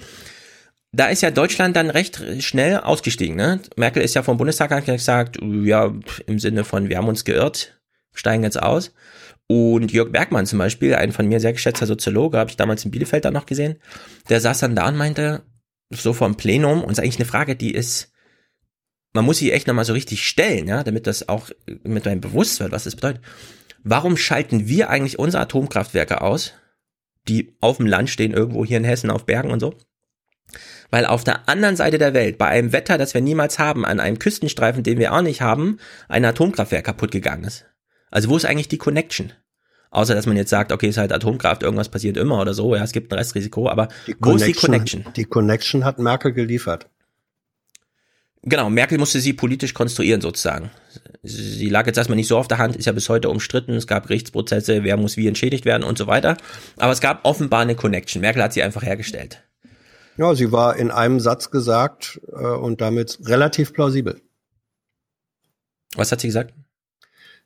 Da 0.93 1.09
ist 1.09 1.21
ja 1.21 1.31
Deutschland 1.31 1.77
dann 1.77 1.91
recht 1.91 2.23
schnell 2.41 2.79
ausgestiegen. 2.79 3.37
Ne? 3.37 3.61
Merkel 3.77 4.03
ist 4.03 4.15
ja 4.15 4.23
vom 4.23 4.39
Bundestag 4.39 4.87
gesagt, 4.87 5.39
ja, 5.43 5.95
im 6.27 6.39
Sinne 6.39 6.65
von, 6.65 6.89
wir 6.89 6.97
haben 6.97 7.09
uns 7.09 7.25
geirrt, 7.25 7.79
steigen 8.15 8.43
jetzt 8.43 8.63
aus. 8.63 8.93
Und 9.49 9.93
Jörg 9.93 10.13
Bergmann 10.13 10.47
zum 10.47 10.59
Beispiel, 10.59 10.95
ein 10.95 11.13
von 11.13 11.27
mir 11.27 11.41
sehr 11.41 11.53
geschätzter 11.53 11.87
Soziologe, 11.87 12.39
habe 12.39 12.51
ich 12.51 12.57
damals 12.57 12.85
in 12.85 12.91
Bielefeld 12.91 13.25
dann 13.25 13.35
noch 13.35 13.47
gesehen, 13.47 13.77
der 14.29 14.41
saß 14.41 14.61
dann 14.61 14.77
da 14.77 14.89
und 14.89 14.97
meinte, 14.97 15.43
so 15.91 16.13
vom 16.13 16.37
Plenum, 16.37 16.85
und 16.85 16.93
ist 16.93 17.01
eigentlich 17.01 17.17
eine 17.17 17.25
Frage, 17.25 17.57
die 17.57 17.73
ist, 17.73 18.13
man 19.15 19.25
muss 19.25 19.39
sie 19.39 19.53
echt 19.53 19.67
nochmal 19.67 19.87
so 19.87 19.95
richtig 19.95 20.27
stellen, 20.27 20.69
ja, 20.69 20.85
damit 20.85 21.07
das 21.07 21.29
auch 21.29 21.49
mit 21.83 22.07
einem 22.07 22.21
bewusst 22.21 22.61
wird, 22.61 22.73
was 22.73 22.85
das 22.85 22.95
bedeutet. 22.95 23.23
Warum 23.91 24.19
schalten 24.19 24.69
wir 24.69 24.91
eigentlich 24.91 25.19
unsere 25.19 25.43
Atomkraftwerke 25.43 26.21
aus, 26.21 26.53
die 27.27 27.57
auf 27.61 27.79
dem 27.79 27.87
Land 27.87 28.11
stehen, 28.11 28.35
irgendwo 28.35 28.63
hier 28.63 28.77
in 28.77 28.85
Hessen 28.85 29.11
auf 29.11 29.25
Bergen 29.25 29.51
und 29.51 29.61
so? 29.61 29.75
Weil 30.91 31.07
auf 31.07 31.25
der 31.25 31.49
anderen 31.49 31.75
Seite 31.75 31.97
der 31.97 32.13
Welt, 32.13 32.37
bei 32.37 32.49
einem 32.49 32.73
Wetter, 32.73 32.99
das 32.99 33.15
wir 33.15 33.23
niemals 33.23 33.59
haben, 33.59 33.87
an 33.87 33.99
einem 33.99 34.19
Küstenstreifen, 34.19 34.83
den 34.83 34.99
wir 34.99 35.15
auch 35.15 35.23
nicht 35.23 35.41
haben, 35.41 35.79
ein 36.07 36.27
Atomkraftwerk 36.27 36.85
kaputt 36.85 37.13
gegangen 37.13 37.45
ist. 37.45 37.65
Also 38.11 38.29
wo 38.29 38.37
ist 38.37 38.45
eigentlich 38.45 38.69
die 38.69 38.77
Connection? 38.77 39.33
Außer, 39.91 40.15
dass 40.15 40.27
man 40.27 40.37
jetzt 40.37 40.51
sagt, 40.51 40.71
okay, 40.71 40.89
ist 40.89 40.99
halt 40.99 41.13
Atomkraft, 41.13 41.63
irgendwas 41.63 41.89
passiert 41.89 42.19
immer 42.19 42.43
oder 42.43 42.53
so, 42.53 42.75
ja, 42.75 42.85
es 42.85 42.93
gibt 42.93 43.11
ein 43.11 43.19
Restrisiko, 43.19 43.71
aber 43.71 43.89
wo 44.19 44.37
ist 44.37 44.47
die 44.47 44.53
Connection? 44.53 45.07
Die 45.17 45.25
Connection 45.25 45.87
hat 45.87 45.99
Merkel 45.99 46.35
geliefert. 46.35 46.91
Genau, 48.43 48.69
Merkel 48.69 48.99
musste 48.99 49.21
sie 49.21 49.33
politisch 49.33 49.73
konstruieren 49.73 50.21
sozusagen. 50.21 50.71
Sie 51.23 51.69
lag 51.69 51.87
jetzt 51.87 51.97
erstmal 51.97 52.17
nicht 52.17 52.29
so 52.29 52.39
auf 52.39 52.49
der 52.49 52.59
Hand, 52.59 52.77
ist 52.77 52.87
ja 52.87 52.93
bis 52.93 53.09
heute 53.09 53.29
umstritten, 53.29 53.73
es 53.75 53.87
gab 53.87 54.07
Gerichtsprozesse, 54.07 54.85
wer 54.85 54.97
muss 54.97 55.17
wie 55.17 55.27
entschädigt 55.27 55.65
werden 55.65 55.83
und 55.83 55.99
so 55.99 56.07
weiter. 56.07 56.37
Aber 56.77 56.93
es 56.93 57.01
gab 57.01 57.25
offenbar 57.25 57.61
eine 57.61 57.75
Connection. 57.75 58.21
Merkel 58.21 58.43
hat 58.43 58.53
sie 58.53 58.63
einfach 58.63 58.83
hergestellt. 58.83 59.43
Ja, 60.17 60.35
sie 60.35 60.53
war 60.53 60.77
in 60.77 60.91
einem 60.91 61.21
Satz 61.21 61.51
gesagt 61.51 62.21
äh, 62.33 62.45
und 62.45 62.81
damit 62.81 63.19
relativ 63.25 63.73
plausibel. 63.73 64.21
Was 65.95 66.13
hat 66.13 66.21
sie 66.21 66.29
gesagt? 66.29 66.55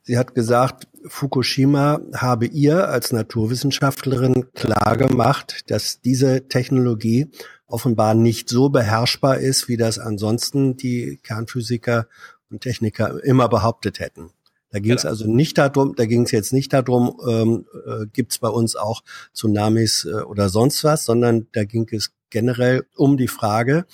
Sie 0.01 0.17
hat 0.17 0.35
gesagt, 0.35 0.87
Fukushima 1.07 2.01
habe 2.13 2.45
ihr 2.45 2.89
als 2.89 3.13
Naturwissenschaftlerin 3.13 4.51
klar 4.53 4.97
gemacht, 4.97 5.69
dass 5.71 6.01
diese 6.01 6.49
Technologie 6.49 7.31
offenbar 7.67 8.13
nicht 8.13 8.49
so 8.49 8.69
beherrschbar 8.69 9.37
ist, 9.37 9.69
wie 9.69 9.77
das 9.77 9.99
ansonsten 9.99 10.75
die 10.75 11.19
Kernphysiker 11.23 12.07
und 12.53 12.61
Techniker 12.61 13.21
immer 13.23 13.49
behauptet 13.49 13.99
hätten. 13.99 14.29
Da 14.71 14.79
ging 14.79 14.93
es 14.93 15.05
also 15.05 15.27
nicht 15.27 15.59
darum, 15.59 15.93
da 15.95 16.05
ging 16.05 16.23
es 16.23 16.31
jetzt 16.31 16.51
nicht 16.51 16.73
darum, 16.73 17.19
ähm, 17.27 17.65
äh, 17.85 18.07
gibt 18.11 18.31
es 18.31 18.39
bei 18.39 18.47
uns 18.47 18.75
auch 18.75 19.03
Tsunamis 19.31 20.05
äh, 20.05 20.23
oder 20.23 20.49
sonst 20.49 20.83
was, 20.83 21.05
sondern 21.05 21.47
da 21.51 21.63
ging 21.63 21.87
es 21.91 22.11
generell 22.31 22.85
um 22.95 23.17
die 23.17 23.27
Frage 23.27 23.85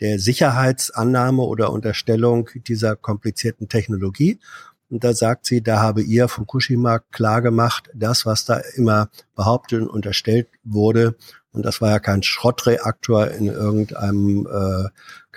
der 0.00 0.20
Sicherheitsannahme 0.20 1.42
oder 1.42 1.72
Unterstellung 1.72 2.48
dieser 2.68 2.94
komplizierten 2.94 3.68
Technologie. 3.68 4.38
Und 4.90 5.02
da 5.02 5.12
sagt 5.12 5.44
sie, 5.44 5.60
da 5.60 5.80
habe 5.80 6.02
ihr 6.02 6.28
Fukushima 6.28 7.00
klar 7.10 7.42
gemacht, 7.42 7.90
das, 7.92 8.24
was 8.24 8.44
da 8.44 8.60
immer 8.76 9.10
behauptet 9.34 9.82
und 9.82 9.88
unterstellt 9.88 10.46
wurde, 10.62 11.16
und 11.52 11.64
das 11.64 11.80
war 11.80 11.90
ja 11.90 11.98
kein 11.98 12.22
Schrottreaktor 12.22 13.28
in 13.28 13.46
irgendeinem 13.46 14.46
äh, 14.46 14.88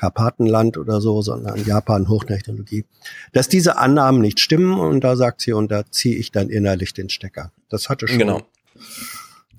Karpatenland 0.01 0.79
oder 0.79 0.99
so, 0.99 1.21
sondern 1.21 1.63
Japan 1.63 2.09
Hochtechnologie, 2.09 2.85
dass 3.33 3.49
diese 3.49 3.77
Annahmen 3.77 4.19
nicht 4.19 4.39
stimmen 4.39 4.79
und 4.79 5.03
da 5.03 5.15
sagt 5.15 5.41
sie, 5.41 5.53
und 5.53 5.69
da 5.69 5.83
ziehe 5.91 6.15
ich 6.15 6.31
dann 6.31 6.49
innerlich 6.49 6.95
den 6.95 7.09
Stecker. 7.09 7.51
Das 7.69 7.87
hatte 7.87 8.07
schon 8.07 8.17
Genau. 8.17 8.41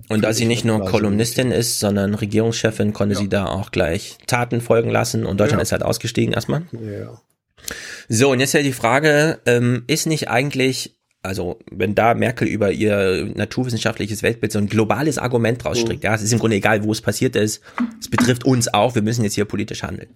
Und 0.08 0.22
da 0.22 0.32
sie 0.32 0.46
nicht 0.46 0.64
nur 0.64 0.84
Kolumnistin 0.84 1.52
ist, 1.52 1.78
sondern 1.78 2.14
Regierungschefin, 2.14 2.92
konnte 2.92 3.14
ja. 3.14 3.20
sie 3.20 3.28
da 3.28 3.46
auch 3.46 3.70
gleich 3.70 4.18
Taten 4.26 4.60
folgen 4.60 4.90
lassen 4.90 5.26
und 5.26 5.38
Deutschland 5.38 5.60
ja. 5.60 5.62
ist 5.62 5.72
halt 5.72 5.84
ausgestiegen 5.84 6.34
erstmal. 6.34 6.64
Ja. 6.72 7.20
So, 8.08 8.32
und 8.32 8.40
jetzt 8.40 8.52
ja 8.52 8.62
die 8.62 8.72
Frage, 8.72 9.38
ähm, 9.46 9.84
ist 9.86 10.06
nicht 10.06 10.28
eigentlich, 10.28 10.96
also 11.22 11.58
wenn 11.70 11.94
da 11.94 12.14
Merkel 12.14 12.48
über 12.48 12.72
ihr 12.72 13.30
naturwissenschaftliches 13.34 14.22
Weltbild 14.22 14.52
so 14.52 14.58
ein 14.58 14.68
globales 14.68 15.18
Argument 15.18 15.64
rausstrickt, 15.64 16.02
mhm. 16.02 16.06
ja, 16.06 16.14
es 16.14 16.22
ist 16.22 16.32
im 16.32 16.38
Grunde 16.38 16.56
egal, 16.56 16.82
wo 16.84 16.92
es 16.92 17.00
passiert 17.00 17.36
ist, 17.36 17.62
es 18.00 18.08
betrifft 18.08 18.44
uns 18.44 18.72
auch, 18.72 18.94
wir 18.94 19.02
müssen 19.02 19.22
jetzt 19.22 19.34
hier 19.34 19.44
politisch 19.44 19.82
handeln. 19.82 20.10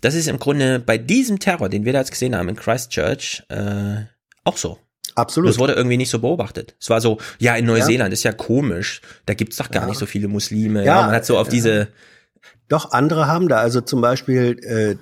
Das 0.00 0.14
ist 0.14 0.28
im 0.28 0.38
Grunde 0.38 0.78
bei 0.78 0.96
diesem 0.96 1.38
Terror, 1.38 1.68
den 1.68 1.84
wir 1.84 1.92
da 1.92 1.98
jetzt 1.98 2.12
gesehen 2.12 2.34
haben 2.34 2.48
in 2.48 2.56
Christchurch, 2.56 3.42
äh, 3.48 4.04
auch 4.44 4.56
so. 4.56 4.78
Absolut. 5.14 5.50
Das 5.50 5.58
wurde 5.58 5.72
irgendwie 5.72 5.96
nicht 5.96 6.10
so 6.10 6.20
beobachtet. 6.20 6.76
Es 6.80 6.90
war 6.90 7.00
so, 7.00 7.18
ja, 7.40 7.56
in 7.56 7.66
Neuseeland 7.66 8.10
ja. 8.10 8.12
ist 8.12 8.22
ja 8.22 8.32
komisch, 8.32 9.02
da 9.26 9.34
gibt's 9.34 9.56
doch 9.56 9.70
gar 9.70 9.82
ja. 9.82 9.88
nicht 9.88 9.98
so 9.98 10.06
viele 10.06 10.28
Muslime. 10.28 10.84
Ja, 10.84 11.00
ja 11.00 11.06
man 11.06 11.14
hat 11.14 11.26
so 11.26 11.36
auf 11.36 11.48
diese. 11.48 11.88
Doch, 12.68 12.92
andere 12.92 13.26
haben 13.26 13.48
da, 13.48 13.56
also 13.56 13.80
zum 13.80 14.00
Beispiel 14.00 14.58
äh, 14.62 14.96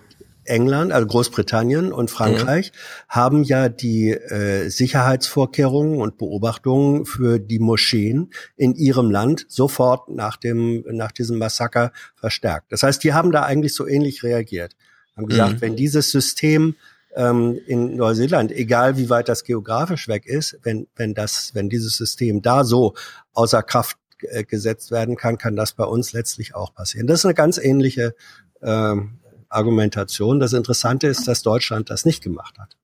England, 0.47 0.93
also 0.93 1.07
Großbritannien 1.07 1.93
und 1.93 2.11
Frankreich 2.11 2.73
mhm. 2.73 3.09
haben 3.09 3.43
ja 3.45 3.69
die 3.69 4.11
äh, 4.11 4.69
Sicherheitsvorkehrungen 4.69 6.01
und 6.01 6.19
Beobachtungen 6.19 7.07
für 7.07 7.39
die 7.39 7.59
Moscheen 7.59 8.31
in 8.57 8.75
ihrem 8.75 9.11
Land 9.11 9.47
sofort 9.49 10.09
nach 10.09 10.37
dem 10.37 10.85
nach 10.91 11.13
diesem 11.13 11.39
Massaker 11.39 11.93
verstärkt. 12.15 12.73
Das 12.73 12.83
heißt, 12.83 13.03
die 13.05 13.15
haben 13.15 13.33
da 13.33 13.43
eigentlich 13.43 13.75
so 13.75 13.87
ähnlich 13.87 14.23
reagiert. 14.23 14.77
Haben 15.17 15.27
gesagt, 15.27 15.55
mhm. 15.55 15.61
wenn 15.63 15.77
dieses 15.77 16.11
System 16.11 16.77
ähm, 17.17 17.59
in 17.67 17.97
Neuseeland, 17.97 18.53
egal 18.53 18.97
wie 18.99 19.09
weit 19.09 19.29
das 19.29 19.43
geografisch 19.43 20.07
weg 20.07 20.27
ist, 20.27 20.59
wenn, 20.63 20.87
wenn 20.95 21.15
das, 21.15 21.55
wenn 21.55 21.69
dieses 21.69 21.97
System 21.97 22.43
da 22.43 22.63
so 22.63 22.95
außer 23.33 23.63
Kraft 23.63 23.97
äh, 24.21 24.45
gesetzt 24.45 24.91
werden 24.91 25.17
kann, 25.17 25.39
kann 25.39 25.57
das 25.57 25.73
bei 25.73 25.85
uns 25.85 26.13
letztlich 26.13 26.55
auch 26.55 26.75
passieren. 26.75 27.07
Das 27.07 27.21
ist 27.21 27.25
eine 27.25 27.35
ganz 27.35 27.59
ähnliche 27.59 28.15
ähm, 28.63 29.19
Argumentation. 29.57 30.39
Das 30.41 30.53
Interessante 30.53 31.07
ist, 31.07 31.27
dass 31.27 31.43
Deutschland 31.43 31.91
das 31.91 32.05
nicht 32.05 32.23
gemacht 32.23 32.59
hat. 32.59 32.77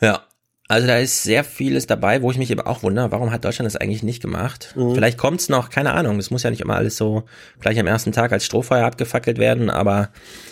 Ja, 0.00 0.24
also 0.66 0.86
da 0.86 0.98
ist 0.98 1.22
sehr 1.22 1.44
vieles 1.44 1.86
dabei, 1.86 2.22
wo 2.22 2.30
ich 2.30 2.38
mich 2.38 2.50
eben 2.50 2.62
auch 2.62 2.82
wundere, 2.82 3.12
warum 3.12 3.30
hat 3.30 3.44
Deutschland 3.44 3.66
das 3.66 3.76
eigentlich 3.76 4.02
nicht 4.02 4.22
gemacht? 4.22 4.72
Mhm. 4.76 4.94
Vielleicht 4.94 5.18
kommt's 5.18 5.50
noch, 5.50 5.68
keine 5.68 5.92
Ahnung. 5.92 6.18
Es 6.18 6.30
muss 6.30 6.42
ja 6.42 6.50
nicht 6.50 6.62
immer 6.62 6.76
alles 6.76 6.96
so 6.96 7.24
gleich 7.60 7.78
am 7.78 7.86
ersten 7.86 8.12
Tag 8.12 8.32
als 8.32 8.46
Strohfeuer 8.46 8.86
abgefackelt 8.86 9.38
werden, 9.38 9.68
aber 9.68 10.10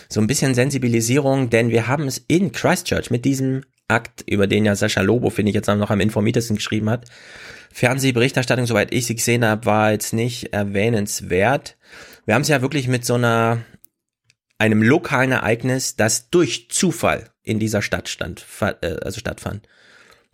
so 0.09 0.21
ein 0.21 0.27
bisschen 0.27 0.53
Sensibilisierung, 0.53 1.49
denn 1.49 1.69
wir 1.69 1.87
haben 1.87 2.07
es 2.07 2.23
in 2.27 2.51
Christchurch 2.51 3.09
mit 3.09 3.25
diesem 3.25 3.63
Akt, 3.87 4.23
über 4.27 4.45
den 4.45 4.65
ja 4.65 4.75
Sascha 4.75 5.01
Lobo, 5.01 5.31
finde 5.31 5.49
ich, 5.49 5.55
jetzt 5.55 5.67
noch 5.67 5.89
am 5.89 5.99
informiertesten 5.99 6.57
geschrieben 6.57 6.91
hat. 6.91 7.05
Fernsehberichterstattung, 7.71 8.67
soweit 8.67 8.93
ich 8.93 9.07
sie 9.07 9.15
gesehen 9.15 9.43
habe, 9.43 9.65
war 9.65 9.91
jetzt 9.91 10.13
nicht 10.13 10.53
erwähnenswert. 10.53 11.75
Wir 12.25 12.35
haben 12.35 12.43
es 12.43 12.47
ja 12.47 12.61
wirklich 12.61 12.87
mit 12.87 13.03
so 13.03 13.15
einer 13.15 13.59
einem 14.57 14.81
lokalen 14.81 15.31
Ereignis, 15.31 15.95
das 15.95 16.29
durch 16.29 16.69
Zufall 16.69 17.29
in 17.43 17.59
dieser 17.59 17.81
Stadt 17.81 18.09
stand, 18.09 18.45
äh, 18.61 18.95
also 19.01 19.19
stattfand. 19.19 19.67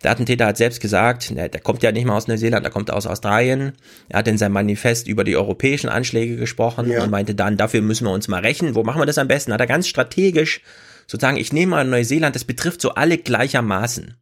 Der 0.02 0.12
Attentäter 0.12 0.46
hat 0.46 0.56
selbst 0.56 0.80
gesagt, 0.80 1.36
der, 1.36 1.48
der 1.48 1.60
kommt 1.60 1.82
ja 1.82 1.92
nicht 1.92 2.06
mal 2.06 2.16
aus 2.16 2.26
Neuseeland, 2.26 2.64
der 2.64 2.72
kommt 2.72 2.90
aus 2.90 3.06
Australien. 3.06 3.72
Er 4.08 4.20
hat 4.20 4.28
in 4.28 4.38
seinem 4.38 4.52
Manifest 4.52 5.06
über 5.06 5.24
die 5.24 5.36
europäischen 5.36 5.90
Anschläge 5.90 6.36
gesprochen 6.36 6.90
ja. 6.90 7.02
und 7.02 7.10
meinte 7.10 7.34
dann, 7.34 7.58
dafür 7.58 7.82
müssen 7.82 8.06
wir 8.06 8.12
uns 8.12 8.28
mal 8.28 8.40
rächen. 8.40 8.74
Wo 8.74 8.82
machen 8.82 9.00
wir 9.00 9.06
das 9.06 9.18
am 9.18 9.28
besten? 9.28 9.52
Hat 9.52 9.60
er 9.60 9.66
ganz 9.66 9.88
strategisch 9.88 10.62
sozusagen, 11.06 11.36
ich 11.36 11.52
nehme 11.52 11.70
mal 11.70 11.84
Neuseeland, 11.84 12.34
das 12.34 12.44
betrifft 12.44 12.80
so 12.80 12.94
alle 12.94 13.18
gleichermaßen. 13.18 14.14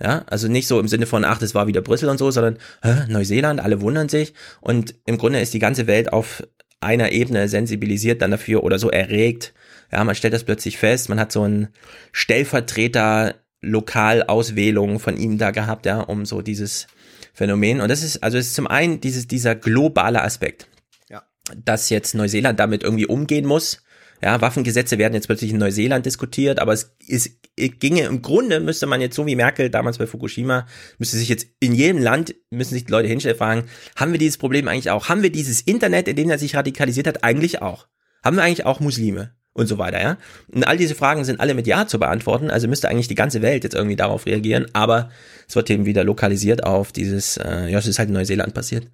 Ja, 0.00 0.24
also 0.26 0.46
nicht 0.46 0.68
so 0.68 0.78
im 0.78 0.86
Sinne 0.86 1.06
von, 1.06 1.24
ach, 1.24 1.38
das 1.38 1.54
war 1.54 1.66
wieder 1.66 1.80
Brüssel 1.80 2.08
und 2.08 2.18
so, 2.18 2.30
sondern 2.30 2.58
hä, 2.82 3.06
Neuseeland, 3.08 3.60
alle 3.60 3.80
wundern 3.80 4.08
sich. 4.08 4.32
Und 4.60 4.94
im 5.06 5.18
Grunde 5.18 5.40
ist 5.40 5.54
die 5.54 5.58
ganze 5.58 5.86
Welt 5.86 6.12
auf 6.12 6.44
einer 6.80 7.12
Ebene 7.12 7.48
sensibilisiert 7.48 8.22
dann 8.22 8.30
dafür 8.30 8.64
oder 8.64 8.78
so 8.78 8.90
erregt. 8.90 9.54
Ja, 9.90 10.04
man 10.04 10.14
stellt 10.14 10.34
das 10.34 10.44
plötzlich 10.44 10.78
fest, 10.78 11.08
man 11.08 11.18
hat 11.18 11.32
so 11.32 11.42
einen 11.42 11.68
Stellvertreter 12.12 13.34
Lokalauswählung 13.60 15.00
von 15.00 15.16
ihm 15.16 15.38
da 15.38 15.50
gehabt, 15.50 15.86
ja, 15.86 16.00
um 16.00 16.24
so 16.26 16.42
dieses 16.42 16.86
Phänomen. 17.32 17.80
Und 17.80 17.88
das 17.88 18.02
ist, 18.02 18.22
also 18.22 18.38
es 18.38 18.48
ist 18.48 18.54
zum 18.54 18.66
einen 18.66 19.00
dieses, 19.00 19.26
dieser 19.26 19.54
globale 19.54 20.22
Aspekt. 20.22 20.68
Ja. 21.08 21.24
Dass 21.64 21.90
jetzt 21.90 22.14
Neuseeland 22.14 22.60
damit 22.60 22.82
irgendwie 22.82 23.06
umgehen 23.06 23.46
muss. 23.46 23.82
Ja, 24.22 24.40
Waffengesetze 24.40 24.98
werden 24.98 25.14
jetzt 25.14 25.26
plötzlich 25.26 25.52
in 25.52 25.58
Neuseeland 25.58 26.04
diskutiert, 26.04 26.58
aber 26.58 26.72
es, 26.72 26.96
es 27.06 27.30
ginge 27.56 28.02
im 28.02 28.20
Grunde, 28.20 28.60
müsste 28.60 28.86
man 28.86 29.00
jetzt 29.00 29.14
so 29.14 29.26
wie 29.26 29.36
Merkel 29.36 29.70
damals 29.70 29.98
bei 29.98 30.06
Fukushima, 30.06 30.66
müsste 30.98 31.16
sich 31.16 31.28
jetzt 31.28 31.46
in 31.60 31.72
jedem 31.74 32.02
Land, 32.02 32.34
müssen 32.50 32.74
sich 32.74 32.84
die 32.84 32.92
Leute 32.92 33.08
hinstellen 33.08 33.36
fragen, 33.36 33.64
haben 33.96 34.12
wir 34.12 34.18
dieses 34.18 34.38
Problem 34.38 34.66
eigentlich 34.66 34.90
auch? 34.90 35.08
Haben 35.08 35.22
wir 35.22 35.30
dieses 35.30 35.60
Internet, 35.60 36.08
in 36.08 36.16
dem 36.16 36.30
er 36.30 36.38
sich 36.38 36.56
radikalisiert 36.56 37.06
hat, 37.06 37.22
eigentlich 37.22 37.62
auch? 37.62 37.86
Haben 38.24 38.36
wir 38.36 38.42
eigentlich 38.42 38.66
auch 38.66 38.80
Muslime? 38.80 39.37
Und 39.58 39.66
so 39.66 39.78
weiter, 39.78 40.00
ja. 40.00 40.16
Und 40.52 40.66
all 40.66 40.76
diese 40.76 40.94
Fragen 40.94 41.24
sind 41.24 41.40
alle 41.40 41.54
mit 41.54 41.66
Ja 41.66 41.86
zu 41.86 41.98
beantworten, 41.98 42.50
also 42.50 42.68
müsste 42.68 42.88
eigentlich 42.88 43.08
die 43.08 43.14
ganze 43.14 43.42
Welt 43.42 43.64
jetzt 43.64 43.74
irgendwie 43.74 43.96
darauf 43.96 44.26
reagieren, 44.26 44.66
aber 44.72 45.10
es 45.48 45.56
wird 45.56 45.68
eben 45.70 45.84
wieder 45.84 46.04
lokalisiert 46.04 46.64
auf 46.64 46.92
dieses, 46.92 47.36
äh, 47.38 47.68
ja, 47.68 47.78
es 47.78 47.86
ist 47.86 47.98
halt 47.98 48.08
in 48.08 48.14
Neuseeland 48.14 48.54
passiert. 48.54 48.86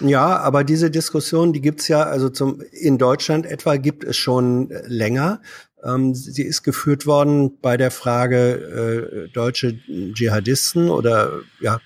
Ja, 0.00 0.38
aber 0.38 0.64
diese 0.64 0.90
Diskussion, 0.90 1.52
die 1.52 1.60
gibt's 1.60 1.88
ja, 1.88 2.02
also 2.02 2.28
zum, 2.28 2.62
in 2.72 2.98
Deutschland 2.98 3.46
etwa 3.46 3.76
gibt 3.76 4.04
es 4.04 4.16
schon 4.16 4.70
länger. 4.86 5.40
Ähm, 5.84 6.14
sie 6.14 6.42
ist 6.42 6.62
geführt 6.62 7.06
worden 7.06 7.58
bei 7.60 7.76
der 7.76 7.90
Frage 7.90 9.26
äh, 9.26 9.32
deutsche 9.32 9.78
Dschihadisten 10.14 10.88
oder 10.88 11.40
ja, 11.60 11.80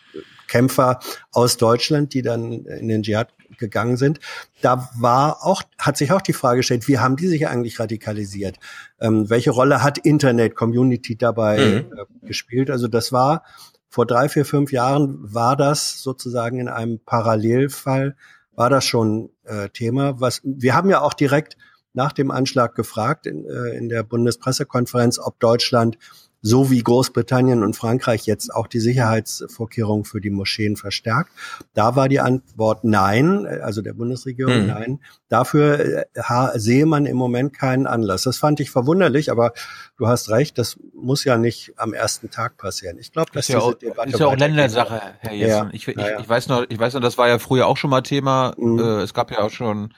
Kämpfer 0.46 1.00
aus 1.32 1.56
Deutschland, 1.56 2.14
die 2.14 2.22
dann 2.22 2.64
in 2.64 2.88
den 2.88 3.02
Dschihad 3.02 3.28
gegangen 3.60 3.96
sind, 3.96 4.18
da 4.60 4.90
war 4.98 5.44
auch, 5.46 5.62
hat 5.78 5.96
sich 5.96 6.10
auch 6.10 6.20
die 6.20 6.32
Frage 6.32 6.58
gestellt, 6.58 6.88
wie 6.88 6.98
haben 6.98 7.14
die 7.14 7.28
sich 7.28 7.46
eigentlich 7.46 7.78
radikalisiert? 7.78 8.56
Ähm, 9.00 9.30
welche 9.30 9.52
Rolle 9.52 9.84
hat 9.84 9.98
Internet, 9.98 10.56
Community 10.56 11.16
dabei 11.16 11.58
mhm. 11.58 11.92
äh, 11.96 12.26
gespielt? 12.26 12.70
Also 12.70 12.88
das 12.88 13.12
war 13.12 13.44
vor 13.88 14.06
drei, 14.06 14.28
vier, 14.28 14.44
fünf 14.44 14.72
Jahren 14.72 15.16
war 15.20 15.56
das 15.56 16.02
sozusagen 16.02 16.58
in 16.58 16.68
einem 16.68 17.00
Parallelfall, 17.04 18.16
war 18.54 18.70
das 18.70 18.84
schon 18.84 19.30
äh, 19.44 19.68
Thema. 19.68 20.20
Was, 20.20 20.40
wir 20.44 20.74
haben 20.74 20.90
ja 20.90 21.00
auch 21.00 21.14
direkt 21.14 21.56
nach 21.92 22.12
dem 22.12 22.30
Anschlag 22.30 22.74
gefragt 22.74 23.26
in, 23.26 23.44
äh, 23.46 23.76
in 23.76 23.88
der 23.88 24.02
Bundespressekonferenz, 24.02 25.18
ob 25.18 25.40
Deutschland 25.40 25.98
so 26.42 26.70
wie 26.70 26.82
Großbritannien 26.82 27.62
und 27.62 27.76
Frankreich 27.76 28.26
jetzt 28.26 28.54
auch 28.54 28.66
die 28.66 28.80
Sicherheitsvorkehrungen 28.80 30.04
für 30.04 30.20
die 30.20 30.30
Moscheen 30.30 30.76
verstärkt. 30.76 31.30
Da 31.74 31.96
war 31.96 32.08
die 32.08 32.20
Antwort 32.20 32.84
nein, 32.84 33.46
also 33.46 33.82
der 33.82 33.92
Bundesregierung 33.92 34.62
mhm. 34.62 34.66
nein. 34.66 35.00
Dafür 35.28 36.04
äh, 36.14 36.58
sehe 36.58 36.86
man 36.86 37.06
im 37.06 37.16
Moment 37.16 37.52
keinen 37.52 37.86
Anlass. 37.86 38.22
Das 38.22 38.38
fand 38.38 38.60
ich 38.60 38.70
verwunderlich, 38.70 39.30
aber 39.30 39.52
du 39.98 40.08
hast 40.08 40.30
recht, 40.30 40.56
das 40.56 40.78
muss 40.94 41.24
ja 41.24 41.36
nicht 41.36 41.74
am 41.76 41.92
ersten 41.92 42.30
Tag 42.30 42.56
passieren. 42.56 42.98
Ich 42.98 43.12
glaube, 43.12 43.30
das 43.34 43.48
ist 43.48 43.54
ja 43.54 43.60
auch, 43.60 43.74
Debatte 43.74 44.10
ist 44.10 44.20
ja 44.20 44.26
auch 44.26 44.36
Ländersache, 44.36 45.00
Herr 45.18 45.34
Jessen. 45.34 45.50
Ja, 45.50 45.70
ich, 45.72 45.88
ich, 45.88 45.96
ja. 45.96 46.20
ich, 46.20 46.28
weiß 46.28 46.48
noch, 46.48 46.64
ich 46.68 46.78
weiß 46.78 46.94
noch, 46.94 47.00
das 47.02 47.18
war 47.18 47.28
ja 47.28 47.38
früher 47.38 47.66
auch 47.66 47.76
schon 47.76 47.90
mal 47.90 48.00
Thema. 48.00 48.54
Mhm. 48.56 48.78
Äh, 48.78 49.02
es 49.02 49.12
gab 49.12 49.30
ja 49.30 49.40
auch 49.40 49.50
schon 49.50 49.92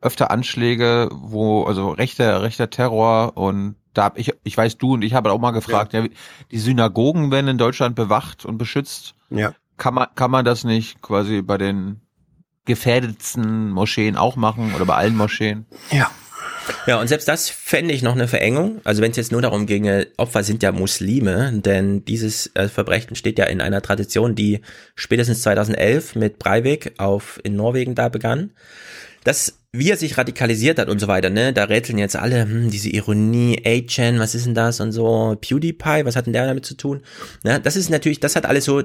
öfter 0.00 0.30
Anschläge, 0.30 1.08
wo 1.12 1.64
also 1.64 1.90
rechter 1.90 2.42
rechter 2.42 2.68
Terror 2.68 3.36
und 3.36 3.76
da 3.94 4.04
hab 4.04 4.18
ich, 4.18 4.32
ich 4.42 4.56
weiß 4.56 4.78
du 4.78 4.94
und 4.94 5.02
ich 5.02 5.14
habe 5.14 5.32
auch 5.32 5.40
mal 5.40 5.52
gefragt, 5.52 5.92
ja. 5.92 6.02
ja. 6.02 6.08
die 6.50 6.58
Synagogen 6.58 7.30
werden 7.30 7.48
in 7.48 7.58
Deutschland 7.58 7.96
bewacht 7.96 8.44
und 8.44 8.58
beschützt. 8.58 9.14
Ja. 9.30 9.54
Kann 9.76 9.94
man, 9.94 10.08
kann 10.14 10.30
man 10.30 10.44
das 10.44 10.64
nicht 10.64 11.00
quasi 11.02 11.42
bei 11.42 11.58
den 11.58 12.00
gefährdetsten 12.64 13.70
Moscheen 13.70 14.16
auch 14.16 14.36
machen 14.36 14.74
oder 14.74 14.84
bei 14.84 14.94
allen 14.94 15.16
Moscheen? 15.16 15.66
Ja. 15.90 16.10
Ja, 16.86 16.98
und 16.98 17.08
selbst 17.08 17.28
das 17.28 17.50
fände 17.50 17.92
ich 17.92 18.02
noch 18.02 18.14
eine 18.14 18.28
Verengung. 18.28 18.80
Also 18.84 19.02
wenn 19.02 19.10
es 19.10 19.16
jetzt 19.16 19.32
nur 19.32 19.42
darum 19.42 19.66
ginge, 19.66 20.06
Opfer 20.16 20.42
sind 20.42 20.62
ja 20.62 20.72
Muslime, 20.72 21.52
denn 21.52 22.04
dieses 22.04 22.50
äh, 22.54 22.68
Verbrechen 22.68 23.16
steht 23.16 23.38
ja 23.38 23.44
in 23.44 23.60
einer 23.60 23.82
Tradition, 23.82 24.34
die 24.34 24.60
spätestens 24.94 25.42
2011 25.42 26.14
mit 26.14 26.38
Breivik 26.38 26.94
auf 26.98 27.38
in 27.44 27.56
Norwegen 27.56 27.94
da 27.94 28.08
begann. 28.08 28.52
Das 29.24 29.58
wie 29.76 29.90
er 29.90 29.96
sich 29.96 30.16
radikalisiert 30.16 30.78
hat 30.78 30.88
und 30.88 31.00
so 31.00 31.08
weiter, 31.08 31.30
ne? 31.30 31.52
Da 31.52 31.64
rätseln 31.64 31.98
jetzt 31.98 32.14
alle, 32.14 32.42
hm, 32.42 32.70
diese 32.70 32.90
Ironie, 32.90 33.60
A-Chan, 33.64 34.20
was 34.20 34.36
ist 34.36 34.46
denn 34.46 34.54
das 34.54 34.78
und 34.78 34.92
so, 34.92 35.36
PewDiePie, 35.40 36.04
was 36.04 36.14
hat 36.14 36.26
denn 36.26 36.32
der 36.32 36.46
damit 36.46 36.64
zu 36.64 36.76
tun? 36.76 37.02
Ne? 37.42 37.60
Das 37.60 37.74
ist 37.74 37.90
natürlich, 37.90 38.20
das 38.20 38.36
hat 38.36 38.46
alles 38.46 38.66
so, 38.66 38.84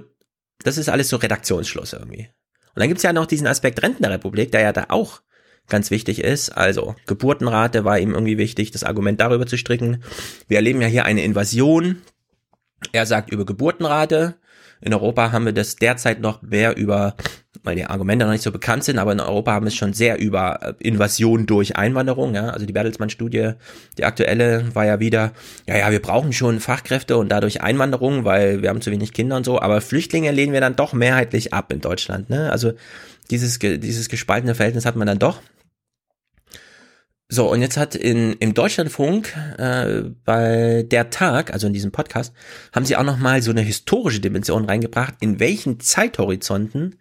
das 0.64 0.80
ist 0.80 0.90
alles 0.90 1.10
so 1.10 1.18
Redaktionsschluss 1.18 1.94
irgendwie. 1.94 2.30
Und 2.74 2.82
dann 2.82 2.88
gibt's 2.88 3.04
ja 3.04 3.14
noch 3.14 3.28
diesen 3.28 3.46
Aspekt 3.46 3.84
Rentenrepublik, 3.84 4.52
der 4.52 4.62
ja 4.62 4.74
da 4.74 4.88
auch 4.90 5.22
ganz 5.68 5.92
wichtig 5.92 6.24
ist. 6.24 6.50
Also 6.50 6.96
Geburtenrate 7.06 7.86
war 7.86 8.00
ihm 8.00 8.16
irgendwie 8.16 8.40
wichtig, 8.40 8.72
das 8.72 8.84
Argument 8.84 9.22
darüber 9.22 9.46
zu 9.46 9.60
stricken. 9.60 10.04
Wir 10.48 10.58
erleben 10.58 10.82
ja 10.82 10.88
hier 10.88 11.06
eine 11.06 11.24
Invasion. 11.24 12.02
Er 12.94 13.06
sagt 13.06 13.32
über 13.32 13.46
Geburtenrate. 13.46 14.38
In 14.82 14.94
Europa 14.94 15.32
haben 15.32 15.46
wir 15.46 15.54
das 15.54 15.76
derzeit 15.76 16.22
noch 16.22 16.42
mehr 16.42 16.78
über 16.78 17.16
weil 17.64 17.76
die 17.76 17.86
Argumente 17.86 18.26
noch 18.26 18.32
nicht 18.32 18.44
so 18.44 18.52
bekannt 18.52 18.84
sind, 18.84 19.00
aber 19.00 19.12
in 19.12 19.20
Europa 19.20 19.52
haben 19.52 19.66
wir 19.66 19.70
es 19.70 19.76
schon 19.76 19.94
sehr 19.94 20.18
über 20.18 20.60
äh, 20.62 20.74
Invasion 20.80 21.46
durch 21.46 21.76
Einwanderung, 21.76 22.34
ja, 22.34 22.50
also 22.50 22.66
die 22.66 22.72
Bertelsmann-Studie, 22.74 23.52
die 23.98 24.06
aktuelle 24.06 24.74
war 24.74 24.86
ja 24.86 25.00
wieder, 25.00 25.34
ja, 25.68 25.78
ja, 25.78 25.92
wir 25.92 26.02
brauchen 26.02 26.32
schon 26.32 26.60
Fachkräfte 26.60 27.18
und 27.18 27.30
dadurch 27.30 27.62
Einwanderung, 27.62 28.24
weil 28.24 28.62
wir 28.62 28.70
haben 28.70 28.82
zu 28.82 28.92
wenig 28.92 29.14
Kinder 29.14 29.36
und 29.36 29.46
so, 29.46 29.60
aber 29.60 29.82
Flüchtlinge 29.82 30.32
lehnen 30.32 30.54
wir 30.54 30.62
dann 30.62 30.76
doch 30.78 30.94
mehrheitlich 30.94 31.54
ab 31.54 31.74
in 31.74 31.82
Deutschland, 31.82 32.30
ne, 32.30 32.52
also 32.52 32.72
Dieses, 33.30 33.60
dieses 33.60 34.10
gespaltene 34.10 34.56
Verhältnis 34.56 34.86
hat 34.86 34.96
man 34.96 35.06
dann 35.06 35.20
doch. 35.20 35.40
So, 37.32 37.52
und 37.52 37.62
jetzt 37.62 37.78
hat 37.78 37.94
in, 37.94 38.34
im 38.34 38.56
Deutschlandfunk 38.56 39.36
äh, 39.60 40.02
bei 40.26 40.84
der 40.84 41.12
Tag, 41.12 41.54
also 41.54 41.68
in 41.68 41.74
diesem 41.74 41.92
Podcast, 41.92 42.34
haben 42.74 42.86
sie 42.86 42.96
auch 42.96 43.04
nochmal 43.04 43.44
so 43.44 43.52
eine 43.52 43.62
historische 43.62 44.20
Dimension 44.20 44.66
reingebracht, 44.66 45.14
in 45.20 45.40
welchen 45.40 45.80
Zeithorizonten 45.80 46.96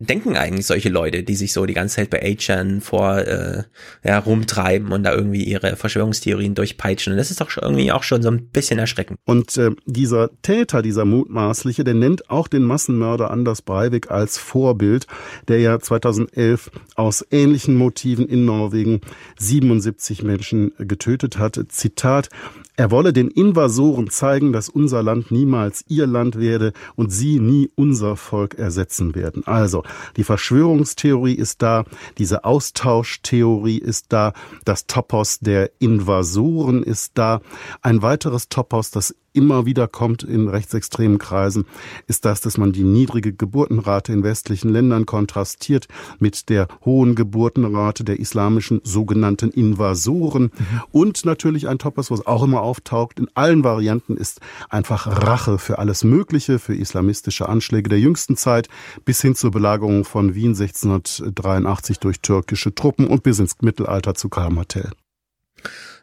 denken 0.00 0.36
eigentlich 0.36 0.66
solche 0.66 0.88
Leute, 0.88 1.22
die 1.22 1.36
sich 1.36 1.52
so 1.52 1.66
die 1.66 1.74
ganze 1.74 1.96
Zeit 1.96 2.10
bei 2.10 2.20
Achan 2.22 2.80
vor 2.80 3.18
äh, 3.18 3.62
ja, 4.02 4.18
rumtreiben 4.18 4.90
und 4.92 5.04
da 5.04 5.12
irgendwie 5.12 5.44
ihre 5.44 5.76
Verschwörungstheorien 5.76 6.54
durchpeitschen. 6.54 7.12
Und 7.12 7.16
das 7.16 7.30
ist 7.30 7.40
doch 7.40 7.50
irgendwie 7.56 7.92
auch 7.92 8.02
schon 8.02 8.22
so 8.22 8.28
ein 8.28 8.48
bisschen 8.48 8.78
erschreckend. 8.78 9.18
Und 9.24 9.56
äh, 9.56 9.70
dieser 9.86 10.30
Täter, 10.42 10.82
dieser 10.82 11.04
mutmaßliche, 11.04 11.84
der 11.84 11.94
nennt 11.94 12.28
auch 12.28 12.48
den 12.48 12.64
Massenmörder 12.64 13.30
Anders 13.30 13.62
Breivik 13.62 14.10
als 14.10 14.36
Vorbild, 14.36 15.06
der 15.46 15.60
ja 15.60 15.78
2011 15.78 16.70
aus 16.96 17.24
ähnlichen 17.30 17.76
Motiven 17.76 18.26
in 18.26 18.44
Norwegen 18.44 19.00
77 19.38 20.24
Menschen 20.24 20.72
getötet 20.78 21.38
hatte. 21.38 21.68
Zitat, 21.68 22.30
er 22.76 22.90
wolle 22.90 23.12
den 23.12 23.28
Invasoren 23.28 24.10
zeigen, 24.10 24.52
dass 24.52 24.68
unser 24.68 25.02
Land 25.02 25.30
niemals 25.30 25.84
ihr 25.88 26.06
Land 26.06 26.38
werde 26.38 26.72
und 26.96 27.10
sie 27.10 27.38
nie 27.38 27.70
unser 27.76 28.16
Volk 28.16 28.54
ersetzen 28.54 29.14
werden. 29.14 29.46
Also, 29.46 29.84
die 30.16 30.24
Verschwörungstheorie 30.24 31.34
ist 31.34 31.62
da, 31.62 31.84
diese 32.18 32.44
Austauschtheorie 32.44 33.78
ist 33.78 34.12
da, 34.12 34.32
das 34.64 34.86
Topos 34.86 35.38
der 35.38 35.70
Invasoren 35.78 36.82
ist 36.82 37.12
da. 37.14 37.40
Ein 37.80 38.02
weiteres 38.02 38.48
Topos, 38.48 38.90
das 38.90 39.14
immer 39.34 39.66
wieder 39.66 39.88
kommt 39.88 40.22
in 40.22 40.48
rechtsextremen 40.48 41.18
Kreisen, 41.18 41.66
ist 42.06 42.24
das, 42.24 42.40
dass 42.40 42.56
man 42.56 42.72
die 42.72 42.84
niedrige 42.84 43.32
Geburtenrate 43.32 44.12
in 44.12 44.22
westlichen 44.22 44.70
Ländern 44.70 45.04
kontrastiert 45.04 45.88
mit 46.18 46.48
der 46.48 46.68
hohen 46.84 47.14
Geburtenrate 47.14 48.04
der 48.04 48.18
islamischen 48.18 48.80
sogenannten 48.84 49.50
Invasoren. 49.50 50.44
Mhm. 50.44 50.82
Und 50.92 51.24
natürlich 51.24 51.68
ein 51.68 51.78
Topos, 51.78 52.10
was 52.10 52.26
auch 52.26 52.42
immer 52.42 52.62
auftaucht, 52.62 53.18
in 53.18 53.28
allen 53.34 53.64
Varianten 53.64 54.16
ist 54.16 54.40
einfach 54.70 55.06
Rache 55.06 55.58
für 55.58 55.78
alles 55.78 56.04
Mögliche, 56.04 56.58
für 56.58 56.74
islamistische 56.74 57.48
Anschläge 57.48 57.90
der 57.90 58.00
jüngsten 58.00 58.36
Zeit, 58.36 58.68
bis 59.04 59.20
hin 59.20 59.34
zur 59.34 59.50
Belagerung 59.50 60.04
von 60.04 60.34
Wien 60.34 60.54
1683 60.54 61.98
durch 61.98 62.20
türkische 62.20 62.74
Truppen 62.74 63.06
und 63.08 63.22
bis 63.22 63.38
ins 63.40 63.56
Mittelalter 63.60 64.14
zu 64.14 64.28
Karl 64.28 64.50
Martell. 64.50 64.90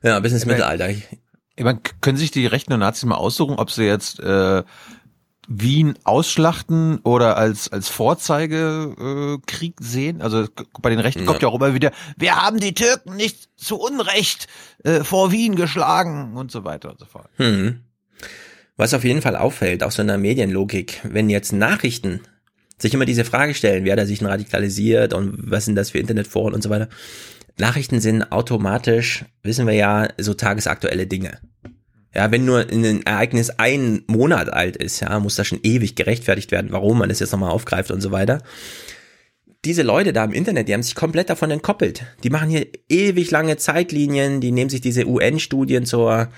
Ja, 0.04 0.20
bis 0.20 0.34
ins 0.34 0.46
Mittelalter. 0.46 0.90
Ich 1.62 1.64
meine, 1.64 1.80
können 2.02 2.18
sich 2.18 2.32
die 2.32 2.48
rechten 2.48 2.80
Nazis 2.80 3.06
mal 3.06 3.18
aussuchen, 3.18 3.60
ob 3.60 3.70
sie 3.70 3.84
jetzt 3.84 4.20
äh, 4.20 4.64
Wien 5.48 5.94
ausschlachten 6.06 6.98
oder 7.04 7.38
als 7.38 7.72
als 7.72 7.88
Vorzeigekrieg 7.88 9.76
äh, 9.80 9.84
sehen? 9.84 10.24
Also 10.24 10.48
bei 10.82 10.90
den 10.90 10.98
Rechten 10.98 11.20
ja. 11.20 11.26
kommt 11.28 11.44
ja 11.44 11.50
auch 11.50 11.54
immer 11.54 11.76
wieder, 11.76 11.92
wir 12.18 12.38
haben 12.38 12.60
die 12.60 12.74
Türken 12.74 13.16
nicht 13.16 13.50
zu 13.58 13.80
Unrecht 13.80 14.48
äh, 14.84 15.04
vor 15.04 15.32
Wien 15.32 15.56
geschlagen 15.56 16.36
und 16.36 16.50
so 16.50 16.64
weiter 16.64 16.90
und 16.90 17.00
so 17.00 17.06
fort. 17.06 17.30
Hm. 17.36 17.82
Was 18.76 18.96
auf 18.96 19.04
jeden 19.04 19.22
Fall 19.22 19.36
auffällt, 19.36 19.84
auch 19.84 19.92
so 19.92 20.02
in 20.02 20.08
der 20.08 20.18
Medienlogik, 20.18 21.02
wenn 21.04 21.30
jetzt 21.30 21.54
Nachrichten 21.54 22.22
sich 22.80 22.96
immer 22.96 23.06
diese 23.06 23.24
Frage 23.24 23.54
stellen, 23.54 23.86
wer 23.86 23.96
da 23.96 24.08
sich 24.08 24.24
radikalisiert 24.24 25.14
und 25.14 25.36
was 25.52 25.66
sind 25.66 25.76
das 25.76 25.92
für 25.92 26.00
Internetforen 26.00 26.56
und 26.56 26.64
so 26.64 26.72
weiter. 26.72 26.90
Nachrichten 27.60 28.00
sind 28.00 28.32
automatisch, 28.32 29.26
wissen 29.44 29.68
wir 29.68 29.76
ja, 29.76 30.08
so 30.18 30.34
tagesaktuelle 30.34 31.06
Dinge. 31.06 31.40
Ja, 32.14 32.30
wenn 32.30 32.46
nur 32.46 32.68
ein 32.70 33.06
Ereignis 33.06 33.52
ein 33.52 34.04
Monat 34.08 34.52
alt 34.52 34.76
ist, 34.76 35.00
ja, 35.00 35.18
muss 35.20 35.36
das 35.36 35.48
schon 35.48 35.62
ewig 35.64 35.96
gerechtfertigt 35.96 36.52
werden, 36.52 36.72
warum 36.72 36.98
man 36.98 37.10
das 37.10 37.20
jetzt 37.20 37.32
nochmal 37.32 37.52
aufgreift 37.52 37.90
und 37.90 38.02
so 38.02 38.12
weiter. 38.12 38.40
Diese 39.64 39.84
Leute 39.84 40.12
da 40.12 40.26
im 40.26 40.34
Internet, 40.34 40.68
die 40.68 40.74
haben 40.74 40.82
sich 40.82 40.96
komplett 40.96 41.30
davon 41.30 41.52
entkoppelt. 41.52 42.04
Die 42.24 42.32
machen 42.32 42.50
hier 42.50 42.68
ewig 42.90 43.30
lange 43.30 43.58
Zeitlinien, 43.58 44.42
die 44.42 44.52
nehmen 44.52 44.72
sich 44.72 44.82
diese 44.82 45.06
UN-Studien 45.06 45.86
zur, 45.86 46.30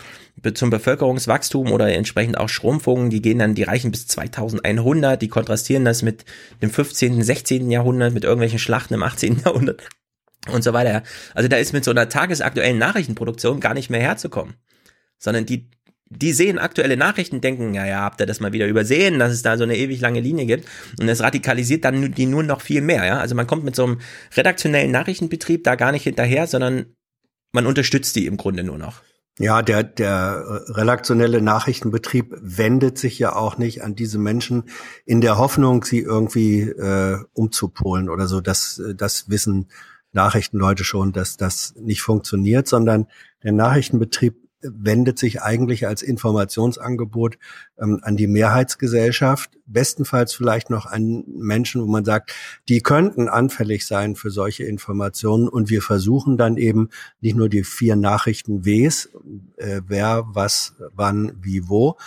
zum 0.53 0.69
Bevölkerungswachstum 0.69 1.71
oder 1.71 1.91
entsprechend 1.93 2.37
auch 2.37 2.49
Schrumpfungen, 2.49 3.09
die 3.09 3.21
gehen 3.21 3.39
dann, 3.39 3.55
die 3.55 3.63
reichen 3.63 3.91
bis 3.91 4.07
2100, 4.07 5.21
die 5.21 5.29
kontrastieren 5.29 5.85
das 5.85 6.01
mit 6.01 6.25
dem 6.61 6.69
15., 6.69 7.23
16. 7.23 7.71
Jahrhundert, 7.71 8.13
mit 8.13 8.25
irgendwelchen 8.25 8.59
Schlachten 8.59 8.93
im 8.93 9.03
18. 9.03 9.41
Jahrhundert 9.45 9.87
und 10.51 10.63
so 10.63 10.73
weiter. 10.73 11.03
Also 11.33 11.47
da 11.47 11.57
ist 11.57 11.73
mit 11.73 11.85
so 11.85 11.91
einer 11.91 12.09
tagesaktuellen 12.09 12.77
Nachrichtenproduktion 12.77 13.59
gar 13.59 13.73
nicht 13.73 13.89
mehr 13.89 14.01
herzukommen, 14.01 14.55
sondern 15.23 15.45
die 15.45 15.69
die 16.15 16.33
sehen 16.33 16.59
aktuelle 16.59 16.95
Nachrichten, 16.95 17.41
denken, 17.41 17.73
ja, 17.73 17.87
ja, 17.87 18.01
habt 18.01 18.21
ihr 18.21 18.27
das 18.27 18.39
mal 18.39 18.53
wieder 18.53 18.67
übersehen, 18.67 19.17
dass 19.17 19.31
es 19.31 19.41
da 19.41 19.57
so 19.57 19.63
eine 19.63 19.75
ewig 19.75 19.99
lange 19.99 20.19
Linie 20.19 20.45
gibt 20.45 20.67
und 20.99 21.09
es 21.09 21.21
radikalisiert 21.21 21.85
dann 21.85 22.13
die 22.13 22.27
nur 22.27 22.43
noch 22.43 22.61
viel 22.61 22.81
mehr, 22.81 23.03
ja. 23.05 23.17
Also 23.17 23.33
man 23.33 23.47
kommt 23.47 23.63
mit 23.63 23.75
so 23.75 23.83
einem 23.83 23.99
redaktionellen 24.35 24.91
Nachrichtenbetrieb 24.91 25.63
da 25.63 25.73
gar 25.73 25.91
nicht 25.91 26.03
hinterher, 26.03 26.45
sondern 26.45 26.85
man 27.51 27.65
unterstützt 27.65 28.15
die 28.15 28.27
im 28.27 28.37
Grunde 28.37 28.63
nur 28.63 28.77
noch. 28.77 29.01
Ja, 29.39 29.63
der, 29.63 29.81
der 29.81 30.61
redaktionelle 30.67 31.41
Nachrichtenbetrieb 31.41 32.35
wendet 32.39 32.99
sich 32.99 33.17
ja 33.17 33.35
auch 33.35 33.57
nicht 33.57 33.83
an 33.83 33.95
diese 33.95 34.19
Menschen 34.19 34.65
in 35.05 35.21
der 35.21 35.39
Hoffnung, 35.39 35.83
sie 35.83 35.99
irgendwie 35.99 36.61
äh, 36.61 37.17
umzupolen 37.33 38.09
oder 38.09 38.27
so. 38.27 38.41
Das, 38.41 38.79
das 38.95 39.29
wissen 39.29 39.69
Nachrichtenleute 40.11 40.83
schon, 40.83 41.13
dass 41.13 41.37
das 41.37 41.73
nicht 41.75 42.03
funktioniert, 42.03 42.67
sondern 42.67 43.07
der 43.41 43.53
Nachrichtenbetrieb 43.53 44.42
wendet 44.63 45.19
sich 45.19 45.41
eigentlich 45.41 45.87
als 45.87 46.01
Informationsangebot 46.01 47.37
ähm, 47.77 47.99
an 48.01 48.17
die 48.17 48.27
Mehrheitsgesellschaft, 48.27 49.51
bestenfalls 49.65 50.33
vielleicht 50.33 50.69
noch 50.69 50.85
an 50.85 51.23
Menschen, 51.27 51.81
wo 51.81 51.87
man 51.87 52.05
sagt, 52.05 52.33
die 52.69 52.81
könnten 52.81 53.27
anfällig 53.27 53.85
sein 53.85 54.15
für 54.15 54.31
solche 54.31 54.63
Informationen. 54.63 55.47
Und 55.47 55.69
wir 55.69 55.81
versuchen 55.81 56.37
dann 56.37 56.57
eben 56.57 56.89
nicht 57.21 57.35
nur 57.35 57.49
die 57.49 57.63
vier 57.63 57.95
Nachrichten 57.95 58.65
Ws, 58.65 59.09
äh, 59.57 59.81
wer, 59.87 60.23
was, 60.27 60.75
wann, 60.93 61.33
wie, 61.41 61.67
wo, 61.67 61.97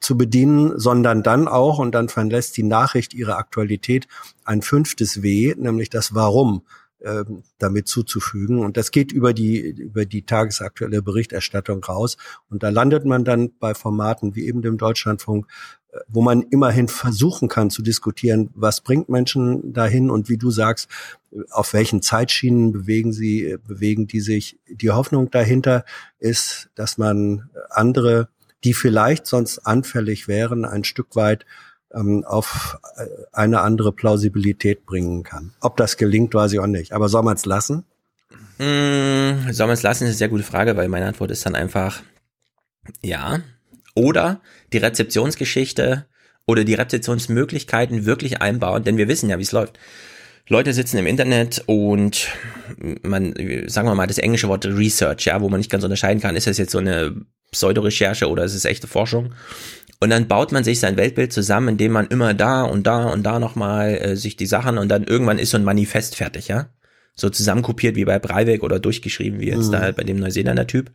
zu 0.00 0.16
bedienen, 0.16 0.78
sondern 0.78 1.22
dann 1.22 1.46
auch, 1.46 1.78
und 1.78 1.94
dann 1.94 2.08
verlässt 2.08 2.56
die 2.56 2.62
Nachricht 2.62 3.12
ihre 3.12 3.36
Aktualität, 3.36 4.08
ein 4.44 4.62
fünftes 4.62 5.22
W, 5.22 5.54
nämlich 5.56 5.90
das 5.90 6.14
Warum 6.14 6.62
ähm, 7.02 7.44
damit 7.58 7.88
zuzufügen. 7.88 8.58
Und 8.58 8.76
das 8.76 8.90
geht 8.90 9.10
über 9.10 9.32
die, 9.32 9.58
über 9.58 10.04
die 10.04 10.26
tagesaktuelle 10.26 11.00
Berichterstattung 11.00 11.82
raus. 11.82 12.18
Und 12.50 12.62
da 12.62 12.68
landet 12.68 13.06
man 13.06 13.24
dann 13.24 13.52
bei 13.58 13.74
Formaten 13.74 14.34
wie 14.34 14.46
eben 14.46 14.60
dem 14.60 14.76
Deutschlandfunk, 14.76 15.46
äh, 15.92 15.98
wo 16.08 16.20
man 16.20 16.42
immerhin 16.42 16.88
versuchen 16.88 17.48
kann 17.48 17.70
zu 17.70 17.80
diskutieren, 17.80 18.50
was 18.54 18.82
bringt 18.82 19.08
Menschen 19.08 19.72
dahin 19.72 20.10
und 20.10 20.28
wie 20.28 20.36
du 20.36 20.50
sagst, 20.50 20.88
auf 21.50 21.72
welchen 21.72 22.02
Zeitschienen 22.02 22.72
bewegen 22.72 23.12
sie, 23.12 23.56
bewegen 23.66 24.06
die 24.06 24.20
sich. 24.20 24.58
Die 24.68 24.90
Hoffnung 24.90 25.30
dahinter 25.30 25.84
ist, 26.18 26.68
dass 26.74 26.98
man 26.98 27.48
andere, 27.70 28.28
die 28.64 28.74
vielleicht 28.74 29.26
sonst 29.26 29.60
anfällig 29.60 30.28
wären, 30.28 30.64
ein 30.64 30.84
Stück 30.84 31.16
weit 31.16 31.46
ähm, 31.94 32.24
auf 32.24 32.78
äh, 32.96 33.04
eine 33.32 33.60
andere 33.60 33.92
Plausibilität 33.92 34.86
bringen 34.86 35.22
kann. 35.22 35.52
Ob 35.60 35.76
das 35.76 35.96
gelingt, 35.96 36.34
weiß 36.34 36.52
ich 36.52 36.60
auch 36.60 36.66
nicht. 36.66 36.92
Aber 36.92 37.08
soll 37.08 37.22
man 37.22 37.36
es 37.36 37.46
lassen? 37.46 37.84
Mm, 38.58 39.50
soll 39.52 39.66
man 39.66 39.74
es 39.74 39.82
lassen, 39.82 40.04
ist 40.04 40.10
eine 40.10 40.14
sehr 40.14 40.28
gute 40.28 40.44
Frage, 40.44 40.76
weil 40.76 40.88
meine 40.88 41.06
Antwort 41.06 41.30
ist 41.30 41.46
dann 41.46 41.54
einfach 41.54 42.02
ja. 43.02 43.40
Oder 43.94 44.40
die 44.72 44.78
Rezeptionsgeschichte 44.78 46.06
oder 46.46 46.64
die 46.64 46.74
Rezeptionsmöglichkeiten 46.74 48.06
wirklich 48.06 48.40
einbauen, 48.40 48.84
denn 48.84 48.96
wir 48.96 49.08
wissen 49.08 49.30
ja, 49.30 49.38
wie 49.38 49.42
es 49.42 49.52
läuft. 49.52 49.78
Leute 50.48 50.72
sitzen 50.72 50.98
im 50.98 51.06
Internet 51.06 51.62
und 51.66 52.28
man, 53.02 53.34
sagen 53.66 53.86
wir 53.86 53.94
mal, 53.94 54.08
das 54.08 54.18
englische 54.18 54.48
Wort 54.48 54.66
Research, 54.66 55.26
ja, 55.26 55.40
wo 55.40 55.48
man 55.48 55.58
nicht 55.58 55.70
ganz 55.70 55.84
unterscheiden 55.84 56.20
kann, 56.20 56.34
ist 56.34 56.48
das 56.48 56.58
jetzt 56.58 56.72
so 56.72 56.78
eine 56.78 57.14
Pseudo-Recherche 57.52 58.28
oder 58.28 58.44
ist 58.44 58.54
es 58.54 58.64
echte 58.64 58.88
Forschung? 58.88 59.32
Und 60.02 60.08
dann 60.10 60.28
baut 60.28 60.50
man 60.50 60.64
sich 60.64 60.80
sein 60.80 60.96
Weltbild 60.96 61.32
zusammen, 61.32 61.68
indem 61.68 61.92
man 61.92 62.06
immer 62.06 62.32
da 62.32 62.62
und 62.62 62.86
da 62.86 63.04
und 63.04 63.22
da 63.22 63.38
nochmal 63.38 63.96
äh, 63.96 64.16
sich 64.16 64.34
die 64.34 64.46
Sachen 64.46 64.78
und 64.78 64.88
dann 64.88 65.04
irgendwann 65.04 65.38
ist 65.38 65.50
so 65.50 65.58
ein 65.58 65.64
Manifest 65.64 66.16
fertig, 66.16 66.48
ja? 66.48 66.70
So 67.14 67.28
zusammenkopiert 67.28 67.96
wie 67.96 68.06
bei 68.06 68.18
Breivik 68.18 68.62
oder 68.62 68.80
durchgeschrieben 68.80 69.40
wie 69.40 69.48
jetzt 69.48 69.66
mhm. 69.66 69.72
da 69.72 69.80
halt 69.80 69.96
bei 69.96 70.04
dem 70.04 70.18
Neuseeländer 70.18 70.66
Typ. 70.66 70.90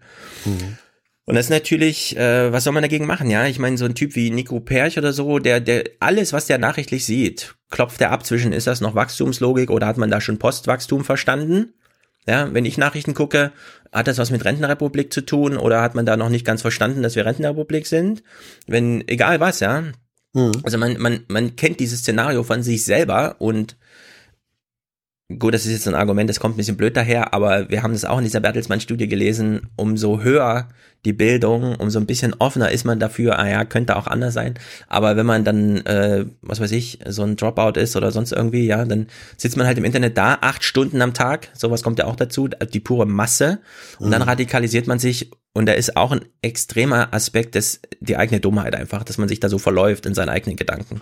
Mhm. 0.46 0.78
Und 1.26 1.36
das 1.36 1.48
ist 1.48 1.52
natürlich, 1.52 2.18
äh, 2.18 2.52
was 2.52 2.64
soll 2.64 2.74
man 2.74 2.84
dagegen 2.84 3.06
machen, 3.06 3.30
ja? 3.30 3.46
Ich 3.46 3.60
meine, 3.60 3.78
so 3.78 3.86
ein 3.86 3.94
Typ 3.94 4.16
wie 4.16 4.32
Nico 4.32 4.60
Perch 4.60 4.98
oder 4.98 5.14
so, 5.14 5.38
der, 5.38 5.60
der 5.60 5.84
alles, 6.00 6.34
was 6.34 6.48
der 6.48 6.58
nachrichtlich 6.58 7.06
sieht, 7.06 7.56
klopft 7.70 8.02
er 8.02 8.12
ab 8.12 8.26
zwischen, 8.26 8.54
ist 8.54 8.66
das 8.66 8.82
noch 8.82 8.96
Wachstumslogik 8.96 9.70
oder 9.70 9.86
hat 9.86 9.98
man 9.98 10.10
da 10.10 10.20
schon 10.20 10.40
Postwachstum 10.40 11.04
verstanden? 11.04 11.74
Ja, 12.28 12.54
wenn 12.54 12.66
ich 12.66 12.78
Nachrichten 12.78 13.14
gucke, 13.14 13.52
hat 13.92 14.08
das 14.08 14.18
was 14.18 14.32
mit 14.32 14.44
Rentenrepublik 14.44 15.14
zu 15.14 15.22
tun 15.22 15.58
oder 15.58 15.82
hat 15.82 15.96
man 15.96 16.06
da 16.06 16.18
noch 16.18 16.30
nicht 16.30 16.46
ganz 16.46 16.62
verstanden, 16.62 17.04
dass 17.04 17.16
wir 17.16 17.26
Rentenrepublik 17.26 17.86
sind? 17.86 18.24
Wenn, 18.68 19.08
egal 19.08 19.40
was, 19.40 19.60
ja. 19.60 19.84
Mhm. 20.34 20.52
Also 20.64 20.78
man, 20.78 20.98
man, 20.98 21.22
man 21.28 21.56
kennt 21.56 21.80
dieses 21.80 22.00
Szenario 22.00 22.44
von 22.44 22.64
sich 22.64 22.84
selber 22.84 23.36
und 23.40 23.78
gut, 25.40 25.54
das 25.54 25.66
ist 25.66 25.72
jetzt 25.72 25.88
ein 25.88 25.96
Argument, 25.96 26.30
das 26.30 26.40
kommt 26.40 26.56
ein 26.56 26.58
bisschen 26.58 26.78
blöd 26.78 26.96
daher, 26.96 27.34
aber 27.34 27.70
wir 27.70 27.82
haben 27.82 27.94
das 27.94 28.06
auch 28.06 28.18
in 28.18 28.24
dieser 28.24 28.42
Bertelsmann-Studie 28.42 29.08
gelesen, 29.08 29.70
umso 29.76 30.22
höher 30.22 30.68
die 31.04 31.14
Bildung, 31.14 31.76
umso 31.76 32.00
ein 32.00 32.06
bisschen 32.06 32.34
offener 32.40 32.72
ist 32.72 32.84
man 32.84 33.00
dafür, 33.00 33.38
ah 33.38 33.48
ja, 33.48 33.66
könnte 33.66 33.96
auch 33.96 34.08
anders 34.08 34.34
sein, 34.34 34.56
aber 34.88 35.16
wenn 35.18 35.26
man 35.26 35.44
dann, 35.44 35.78
äh, 35.86 36.26
was 36.42 36.60
weiß 36.60 36.72
ich, 36.72 37.00
so 37.08 37.24
ein 37.24 37.36
Dropout 37.36 37.80
ist 37.80 37.96
oder 37.96 38.12
sonst 38.12 38.32
irgendwie, 38.32 38.66
ja, 38.66 38.86
dann 38.86 39.08
sitzt 39.38 39.58
man 39.58 39.68
halt 39.68 39.78
im 39.78 39.86
Internet 39.86 40.18
da, 40.18 40.38
acht 40.42 40.64
Stunden 40.64 41.02
am 41.02 41.14
Tag, 41.14 41.50
sowas 41.54 41.84
kommt 41.84 42.00
ja 42.00 42.06
auch 42.06 42.16
dazu, 42.16 42.48
die 42.48 42.80
pure 42.80 43.06
Masse. 43.06 43.60
Und 44.00 44.08
mhm. 44.08 44.12
dann 44.12 44.22
radikalisiert 44.24 44.88
man 44.88 45.00
sich. 45.00 45.32
Und 45.54 45.68
da 45.68 45.74
ist 45.74 45.96
auch 45.96 46.12
ein 46.12 46.26
extremer 46.42 47.14
Aspekt 47.14 47.56
des, 47.56 47.80
die 48.02 48.18
eigene 48.18 48.42
Dummheit 48.42 48.76
einfach, 48.76 49.06
dass 49.06 49.18
man 49.18 49.30
sich 49.30 49.40
da 49.40 49.48
so 49.48 49.58
verläuft 49.58 50.06
in 50.06 50.14
seinen 50.14 50.28
eigenen 50.28 50.58
Gedanken. 50.58 51.00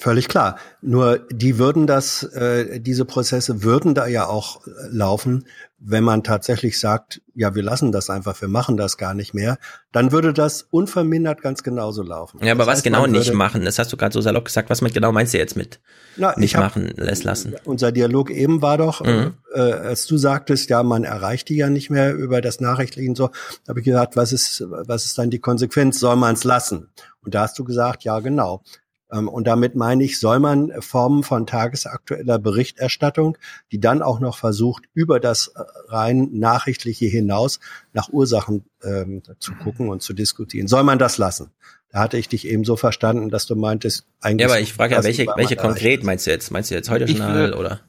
Völlig 0.00 0.28
klar. 0.28 0.58
Nur 0.82 1.18
die 1.30 1.58
würden 1.58 1.86
das, 1.86 2.22
äh, 2.22 2.80
diese 2.80 3.04
Prozesse 3.04 3.62
würden 3.62 3.94
da 3.94 4.06
ja 4.06 4.26
auch 4.26 4.60
laufen, 4.90 5.46
wenn 5.78 6.04
man 6.04 6.22
tatsächlich 6.22 6.80
sagt, 6.80 7.20
ja, 7.34 7.54
wir 7.54 7.62
lassen 7.62 7.92
das 7.92 8.08
einfach, 8.08 8.40
wir 8.40 8.48
machen 8.48 8.76
das 8.76 8.96
gar 8.96 9.14
nicht 9.14 9.34
mehr, 9.34 9.58
dann 9.92 10.10
würde 10.10 10.32
das 10.32 10.62
unvermindert 10.62 11.42
ganz 11.42 11.62
genauso 11.62 12.02
laufen. 12.02 12.40
Ja, 12.42 12.52
aber 12.52 12.60
das 12.60 12.66
was 12.66 12.74
heißt, 12.76 12.84
genau 12.84 13.06
nicht 13.06 13.32
machen? 13.34 13.64
Das 13.64 13.78
hast 13.78 13.92
du 13.92 13.96
gerade 13.96 14.12
so 14.12 14.20
salopp 14.20 14.46
gesagt. 14.46 14.70
Was 14.70 14.80
mit 14.80 14.94
genau 14.94 15.12
meinst 15.12 15.34
du 15.34 15.38
jetzt 15.38 15.56
mit 15.56 15.80
Na, 16.16 16.34
nicht 16.38 16.56
machen, 16.56 16.92
lässt 16.96 17.24
lassen? 17.24 17.54
Unser 17.64 17.92
Dialog 17.92 18.30
eben 18.30 18.62
war 18.62 18.78
doch, 18.78 19.04
mhm. 19.04 19.34
äh, 19.54 19.60
als 19.60 20.06
du 20.06 20.16
sagtest, 20.16 20.70
ja, 20.70 20.82
man 20.82 21.04
erreicht 21.04 21.48
die 21.50 21.56
ja 21.56 21.68
nicht 21.68 21.90
mehr 21.90 22.14
über 22.14 22.40
das 22.40 22.60
Nachrichtlichen 22.60 23.14
so, 23.14 23.30
habe 23.68 23.80
ich 23.80 23.84
gesagt, 23.84 24.16
was 24.16 24.32
ist, 24.32 24.64
was 24.68 25.04
ist 25.04 25.18
dann 25.18 25.30
die 25.30 25.40
Konsequenz? 25.40 26.00
Soll 26.00 26.16
man 26.16 26.34
es 26.34 26.44
lassen? 26.44 26.88
Und 27.22 27.34
da 27.34 27.42
hast 27.42 27.58
du 27.58 27.64
gesagt, 27.64 28.04
ja, 28.04 28.20
genau. 28.20 28.62
Ähm, 29.12 29.28
und 29.28 29.46
damit 29.46 29.74
meine 29.74 30.04
ich, 30.04 30.18
soll 30.18 30.40
man 30.40 30.72
Formen 30.80 31.22
von 31.22 31.46
tagesaktueller 31.46 32.38
Berichterstattung, 32.38 33.38
die 33.72 33.80
dann 33.80 34.02
auch 34.02 34.20
noch 34.20 34.38
versucht, 34.38 34.84
über 34.94 35.20
das 35.20 35.48
äh, 35.48 35.60
rein 35.88 36.30
nachrichtliche 36.32 37.06
hinaus 37.06 37.60
nach 37.92 38.08
Ursachen 38.12 38.64
ähm, 38.82 39.22
zu 39.38 39.52
gucken 39.54 39.88
und 39.88 40.02
zu 40.02 40.12
diskutieren, 40.12 40.68
soll 40.68 40.82
man 40.82 40.98
das 40.98 41.18
lassen? 41.18 41.52
Da 41.92 42.00
hatte 42.00 42.18
ich 42.18 42.28
dich 42.28 42.46
eben 42.46 42.64
so 42.64 42.76
verstanden, 42.76 43.30
dass 43.30 43.46
du 43.46 43.54
meintest, 43.54 44.06
eigentlich. 44.20 44.46
Ja, 44.46 44.52
aber 44.52 44.60
ich 44.60 44.72
frage 44.72 44.96
ja, 44.96 45.04
welche, 45.04 45.26
welche 45.36 45.56
konkret 45.56 46.02
meinst 46.02 46.26
du 46.26 46.30
jetzt? 46.30 46.50
Meinst 46.50 46.70
du 46.70 46.74
jetzt 46.74 46.90
heute 46.90 47.04
Journal 47.04 47.54
oder? 47.54 47.80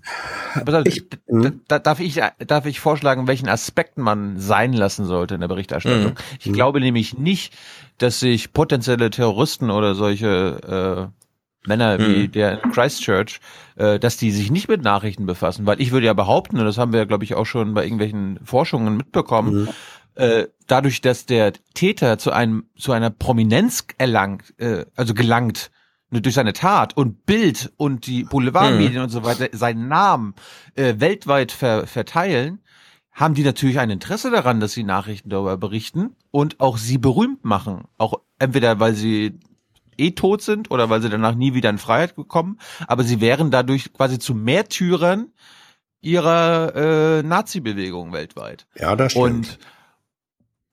Ich, 0.85 1.03
hm? 1.27 1.61
da, 1.67 1.77
darf 1.77 1.99
ich, 1.99 2.21
darf 2.45 2.65
ich 2.65 2.79
vorschlagen, 2.79 3.27
welchen 3.27 3.49
Aspekten 3.49 4.01
man 4.01 4.39
sein 4.39 4.73
lassen 4.73 5.05
sollte 5.05 5.35
in 5.35 5.41
der 5.41 5.47
Berichterstattung? 5.47 6.11
Mhm. 6.11 6.39
Ich 6.39 6.53
glaube 6.53 6.79
nämlich 6.79 7.17
nicht, 7.17 7.53
dass 7.97 8.19
sich 8.19 8.53
potenzielle 8.53 9.09
Terroristen 9.09 9.69
oder 9.71 9.95
solche 9.95 11.11
äh, 11.11 11.67
Männer 11.67 11.99
wie 11.99 12.27
mhm. 12.27 12.31
der 12.31 12.63
in 12.63 12.71
Christchurch, 12.71 13.39
äh, 13.75 13.99
dass 13.99 14.17
die 14.17 14.31
sich 14.31 14.51
nicht 14.51 14.69
mit 14.69 14.81
Nachrichten 14.81 15.25
befassen, 15.25 15.65
weil 15.65 15.81
ich 15.81 15.91
würde 15.91 16.05
ja 16.05 16.13
behaupten, 16.13 16.59
und 16.59 16.65
das 16.65 16.77
haben 16.77 16.93
wir 16.93 16.99
ja, 16.99 17.05
glaube 17.05 17.23
ich, 17.23 17.35
auch 17.35 17.45
schon 17.45 17.73
bei 17.73 17.83
irgendwelchen 17.83 18.39
Forschungen 18.43 18.97
mitbekommen, 18.97 19.63
mhm. 19.63 19.69
äh, 20.15 20.47
dadurch, 20.67 21.01
dass 21.01 21.25
der 21.25 21.53
Täter 21.73 22.17
zu 22.17 22.31
einem 22.31 22.65
zu 22.77 22.93
einer 22.93 23.09
Prominenz 23.09 23.85
erlangt, 23.97 24.53
äh, 24.57 24.85
also 24.95 25.13
gelangt, 25.13 25.71
durch 26.09 26.35
seine 26.35 26.53
Tat 26.53 26.95
und 26.95 27.25
Bild 27.25 27.73
und 27.75 28.07
die 28.07 28.23
Boulevardmedien 28.23 28.95
mhm. 28.95 29.03
und 29.03 29.09
so 29.09 29.25
weiter 29.25 29.49
seinen 29.51 29.89
Namen 29.89 30.35
äh, 30.75 30.95
weltweit 30.99 31.51
ver 31.51 31.85
verteilen, 31.85 32.59
haben 33.17 33.33
die 33.33 33.43
natürlich 33.43 33.79
ein 33.79 33.89
Interesse 33.89 34.29
daran, 34.29 34.59
dass 34.59 34.73
sie 34.73 34.83
Nachrichten 34.83 35.29
darüber 35.29 35.57
berichten 35.57 36.15
und 36.29 36.59
auch 36.59 36.77
sie 36.77 36.99
berühmt 36.99 37.43
machen. 37.43 37.85
Auch 37.97 38.21
entweder, 38.37 38.79
weil 38.79 38.93
sie 38.93 39.39
eh 39.97 40.11
tot 40.11 40.43
sind 40.43 40.69
oder 40.69 40.91
weil 40.91 41.01
sie 41.01 41.09
danach 41.09 41.33
nie 41.33 41.55
wieder 41.55 41.71
in 41.71 41.79
Freiheit 41.79 42.15
gekommen, 42.15 42.59
aber 42.87 43.03
sie 43.03 43.19
wären 43.19 43.49
dadurch 43.49 43.91
quasi 43.91 44.19
zu 44.19 44.35
Märtyrern 44.35 45.31
ihrer 45.99 46.75
äh, 46.75 47.23
Nazi-Bewegung 47.23 48.13
weltweit. 48.13 48.67
Ja, 48.75 48.95
das 48.95 49.13
stimmt. 49.13 49.25
Und 49.25 49.59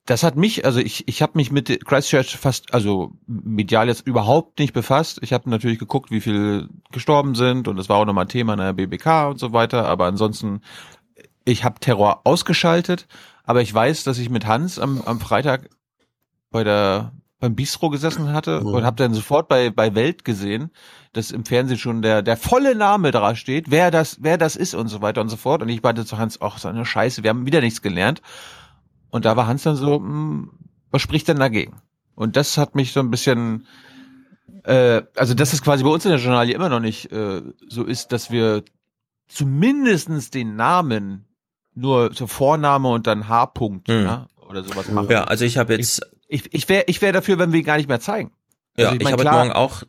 das 0.05 0.21
hat 0.21 0.35
mich, 0.35 0.65
also 0.65 0.79
ich, 0.79 1.07
ich 1.07 1.23
habe 1.23 1.31
mich 1.35 1.51
mit 1.51 1.83
Christchurch 1.83 2.37
fast, 2.37 2.75
also 2.75 3.13
medial 3.25 3.87
jetzt 3.87 4.05
überhaupt 4.05 4.59
nicht 4.59 4.71
befasst. 4.71 5.17
Ich 5.23 5.33
habe 5.33 5.49
natürlich 5.49 5.79
geguckt, 5.79 6.11
wie 6.11 6.21
viel 6.21 6.69
gestorben 6.91 7.33
sind 7.33 7.67
und 7.67 7.77
das 7.77 7.89
war 7.89 7.97
auch 7.97 8.05
nochmal 8.05 8.27
Thema 8.27 8.53
in 8.53 8.59
der 8.59 8.73
BBK 8.73 9.29
und 9.29 9.39
so 9.39 9.51
weiter, 9.51 9.87
aber 9.87 10.05
ansonsten 10.05 10.61
ich 11.45 11.63
habe 11.63 11.79
Terror 11.79 12.21
ausgeschaltet, 12.25 13.07
aber 13.43 13.61
ich 13.61 13.73
weiß, 13.73 14.03
dass 14.03 14.17
ich 14.17 14.29
mit 14.29 14.45
Hans 14.45 14.79
am, 14.79 15.01
am 15.01 15.19
Freitag 15.19 15.69
bei 16.51 16.63
der 16.63 17.13
beim 17.39 17.55
Bistro 17.55 17.89
gesessen 17.89 18.31
hatte 18.33 18.61
mhm. 18.61 18.67
und 18.67 18.83
habe 18.85 18.95
dann 18.95 19.13
sofort 19.13 19.47
bei 19.47 19.69
bei 19.69 19.93
Welt 19.93 20.25
gesehen, 20.25 20.71
dass 21.13 21.31
im 21.31 21.45
Fernsehen 21.45 21.77
schon 21.77 22.01
der 22.01 22.21
der 22.21 22.37
volle 22.37 22.75
Name 22.75 23.11
da 23.11 23.35
steht, 23.35 23.69
wer 23.69 23.91
das 23.91 24.17
wer 24.21 24.37
das 24.37 24.55
ist 24.55 24.73
und 24.73 24.87
so 24.87 25.01
weiter 25.01 25.21
und 25.21 25.29
so 25.29 25.37
fort 25.37 25.61
und 25.61 25.69
ich 25.69 25.83
meinte 25.83 26.05
zu 26.05 26.17
Hans, 26.17 26.41
ach 26.41 26.57
so 26.57 26.67
eine 26.67 26.85
Scheiße, 26.85 27.23
wir 27.23 27.29
haben 27.29 27.45
wieder 27.45 27.61
nichts 27.61 27.81
gelernt 27.81 28.21
und 29.09 29.25
da 29.25 29.35
war 29.35 29.47
Hans 29.47 29.63
dann 29.63 29.75
so, 29.75 29.97
hm, 29.97 30.51
was 30.91 31.01
spricht 31.01 31.27
denn 31.27 31.39
dagegen? 31.39 31.81
Und 32.15 32.37
das 32.37 32.57
hat 32.57 32.73
mich 32.73 32.93
so 32.93 33.01
ein 33.01 33.11
bisschen 33.11 33.67
äh, 34.63 35.03
also 35.15 35.33
dass 35.33 35.53
es 35.53 35.61
quasi 35.61 35.83
bei 35.83 35.89
uns 35.89 36.05
in 36.05 36.11
der 36.11 36.19
Journalie 36.19 36.55
immer 36.55 36.69
noch 36.69 36.79
nicht 36.79 37.11
äh, 37.11 37.41
so 37.67 37.83
ist, 37.83 38.11
dass 38.13 38.31
wir 38.31 38.63
zumindestens 39.27 40.31
den 40.31 40.55
Namen 40.55 41.24
nur 41.75 42.13
so 42.13 42.27
Vorname 42.27 42.89
und 42.89 43.07
dann 43.07 43.27
H-Punkt 43.27 43.87
hm. 43.87 44.03
ja, 44.03 44.27
oder 44.49 44.63
sowas 44.63 44.89
machen. 44.89 45.11
Ja, 45.11 45.25
also 45.25 45.45
ich 45.45 45.57
habe 45.57 45.73
jetzt. 45.73 46.01
Ich, 46.27 46.51
ich 46.53 46.67
wäre 46.69 46.85
ich 46.87 47.01
wär 47.01 47.13
dafür, 47.13 47.37
wenn 47.37 47.51
wir 47.51 47.59
ihn 47.59 47.65
gar 47.65 47.77
nicht 47.77 47.87
mehr 47.87 47.99
zeigen. 47.99 48.31
Also 48.75 48.89
ja, 48.89 48.95
ich, 48.95 49.03
mein, 49.03 49.13
ich 49.13 49.25
habe 49.25 49.37
morgen 49.37 49.51
auch. 49.51 49.83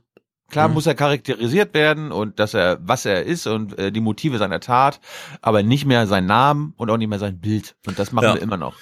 Klar 0.49 0.66
hm. 0.68 0.75
muss 0.75 0.87
er 0.87 0.94
charakterisiert 0.94 1.75
werden 1.75 2.12
und 2.12 2.38
dass 2.38 2.55
er, 2.55 2.79
was 2.81 3.05
er 3.05 3.25
ist 3.25 3.46
und 3.46 3.79
äh, 3.79 3.90
die 3.90 4.01
Motive 4.01 4.38
seiner 4.38 4.61
Tat, 4.61 5.01
aber 5.40 5.62
nicht 5.62 5.87
mehr 5.87 6.07
sein 6.07 6.27
Namen 6.27 6.72
und 6.77 6.90
auch 6.90 6.99
nicht 6.99 7.09
mehr 7.09 7.18
sein 7.18 7.40
Bild. 7.40 7.75
Und 7.87 7.99
das 7.99 8.12
machen 8.12 8.27
ja. 8.27 8.35
wir 8.35 8.42
immer 8.42 8.57
noch. 8.57 8.77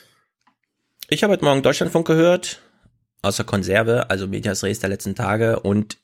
Ich 1.08 1.22
habe 1.22 1.32
heute 1.32 1.44
Morgen 1.44 1.62
Deutschlandfunk 1.62 2.06
gehört, 2.06 2.60
außer 3.22 3.44
Konserve, 3.44 4.10
also 4.10 4.26
Medias 4.26 4.62
Res 4.62 4.80
der 4.80 4.90
letzten 4.90 5.14
Tage 5.14 5.60
und 5.60 5.98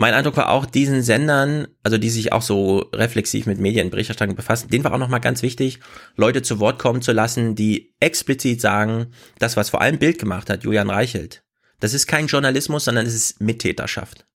mein 0.00 0.14
Eindruck 0.14 0.38
war 0.38 0.48
auch, 0.48 0.64
diesen 0.64 1.02
Sendern, 1.02 1.68
also 1.82 1.98
die 1.98 2.08
sich 2.08 2.32
auch 2.32 2.40
so 2.40 2.88
reflexiv 2.94 3.44
mit 3.44 3.58
Medienberichterstattung 3.58 4.34
befassen, 4.34 4.70
denen 4.70 4.82
war 4.82 4.94
auch 4.94 4.98
nochmal 4.98 5.20
ganz 5.20 5.42
wichtig, 5.42 5.78
Leute 6.16 6.40
zu 6.40 6.58
Wort 6.58 6.78
kommen 6.78 7.02
zu 7.02 7.12
lassen, 7.12 7.54
die 7.54 7.92
explizit 8.00 8.62
sagen, 8.62 9.08
das, 9.38 9.58
was 9.58 9.68
vor 9.68 9.82
allem 9.82 9.98
Bild 9.98 10.18
gemacht 10.18 10.48
hat, 10.48 10.64
Julian 10.64 10.88
Reichelt, 10.88 11.44
das 11.80 11.92
ist 11.92 12.06
kein 12.06 12.28
Journalismus, 12.28 12.86
sondern 12.86 13.04
es 13.04 13.14
ist 13.14 13.42
Mittäterschaft. 13.42 14.26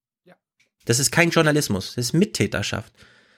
Das 0.85 0.99
ist 0.99 1.09
kein 1.09 1.31
Journalismus, 1.31 1.95
das 1.95 2.05
ist 2.05 2.13
Mittäterschaft. 2.13 2.93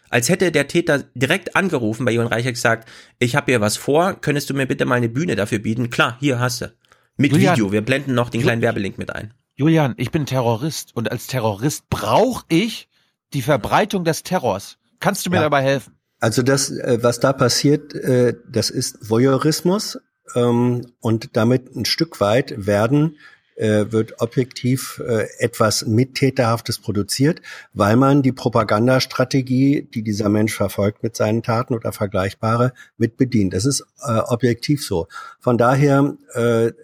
Als 0.10 0.28
hätte 0.28 0.52
der 0.52 0.68
Täter 0.68 1.06
direkt 1.16 1.56
angerufen 1.56 2.04
bei 2.04 2.12
Julian 2.12 2.34
Reichelt 2.34 2.56
gesagt, 2.56 2.90
ich 3.20 3.38
habe 3.38 3.54
hier 3.54 3.62
was 3.62 3.78
vor, 3.78 4.20
könntest 4.20 4.50
du 4.50 4.54
mir 4.54 4.66
bitte 4.66 4.84
mal 4.84 4.96
eine 4.96 5.08
Bühne 5.08 5.38
dafür 5.38 5.60
bieten? 5.60 5.90
Klar, 5.90 6.18
hier 6.20 6.42
hast 6.42 6.60
du. 6.60 6.74
Mit 7.16 7.32
Julian, 7.32 7.56
Video, 7.56 7.72
wir 7.72 7.82
blenden 7.82 8.16
noch 8.16 8.30
den 8.30 8.42
kleinen 8.42 8.62
Werbelink 8.62 8.98
mit 8.98 9.16
ein. 9.16 9.34
Julian, 9.60 9.96
ich 9.98 10.12
bin 10.12 10.28
Terrorist 10.28 10.96
und 10.96 11.12
als 11.12 11.26
Terrorist 11.26 11.90
brauche 11.90 12.46
ich 12.48 12.90
die 13.34 13.42
Verbreitung 13.42 14.04
des 14.04 14.22
Terrors. 14.22 14.78
Kannst 15.00 15.26
du 15.26 15.32
mir 15.32 15.38
ja. 15.38 15.42
dabei 15.42 15.64
helfen? 15.64 15.96
Also 16.20 16.44
das, 16.44 16.70
äh, 16.70 17.00
was 17.02 17.20
da 17.20 17.34
passiert, 17.34 17.96
äh, 17.96 18.36
das 18.48 18.70
ist 18.70 19.10
Voyeurismus 19.10 19.98
ähm, 20.36 20.86
und 21.00 21.36
damit 21.36 21.76
ein 21.76 21.86
Stück 21.86 22.22
weit 22.22 22.68
werden 22.68 23.18
äh, 23.56 23.92
wird 23.92 24.22
objektiv 24.22 25.02
etwas 25.40 25.88
Mittäterhaftes 25.88 26.78
produziert, 26.78 27.42
weil 27.74 27.96
man 27.96 28.22
die 28.22 28.34
Propagandastrategie, 28.34 29.90
die 29.92 30.04
dieser 30.04 30.30
Mensch 30.30 30.54
verfolgt 30.54 31.02
mit 31.02 31.16
seinen 31.16 31.42
Taten 31.42 31.74
oder 31.74 31.92
vergleichbare, 31.92 32.74
mit 32.98 33.18
bedient. 33.18 33.56
Das 33.56 33.66
ist 33.66 33.84
objektiv 34.06 34.86
so. 34.86 35.08
Von 35.40 35.58
daher 35.58 36.16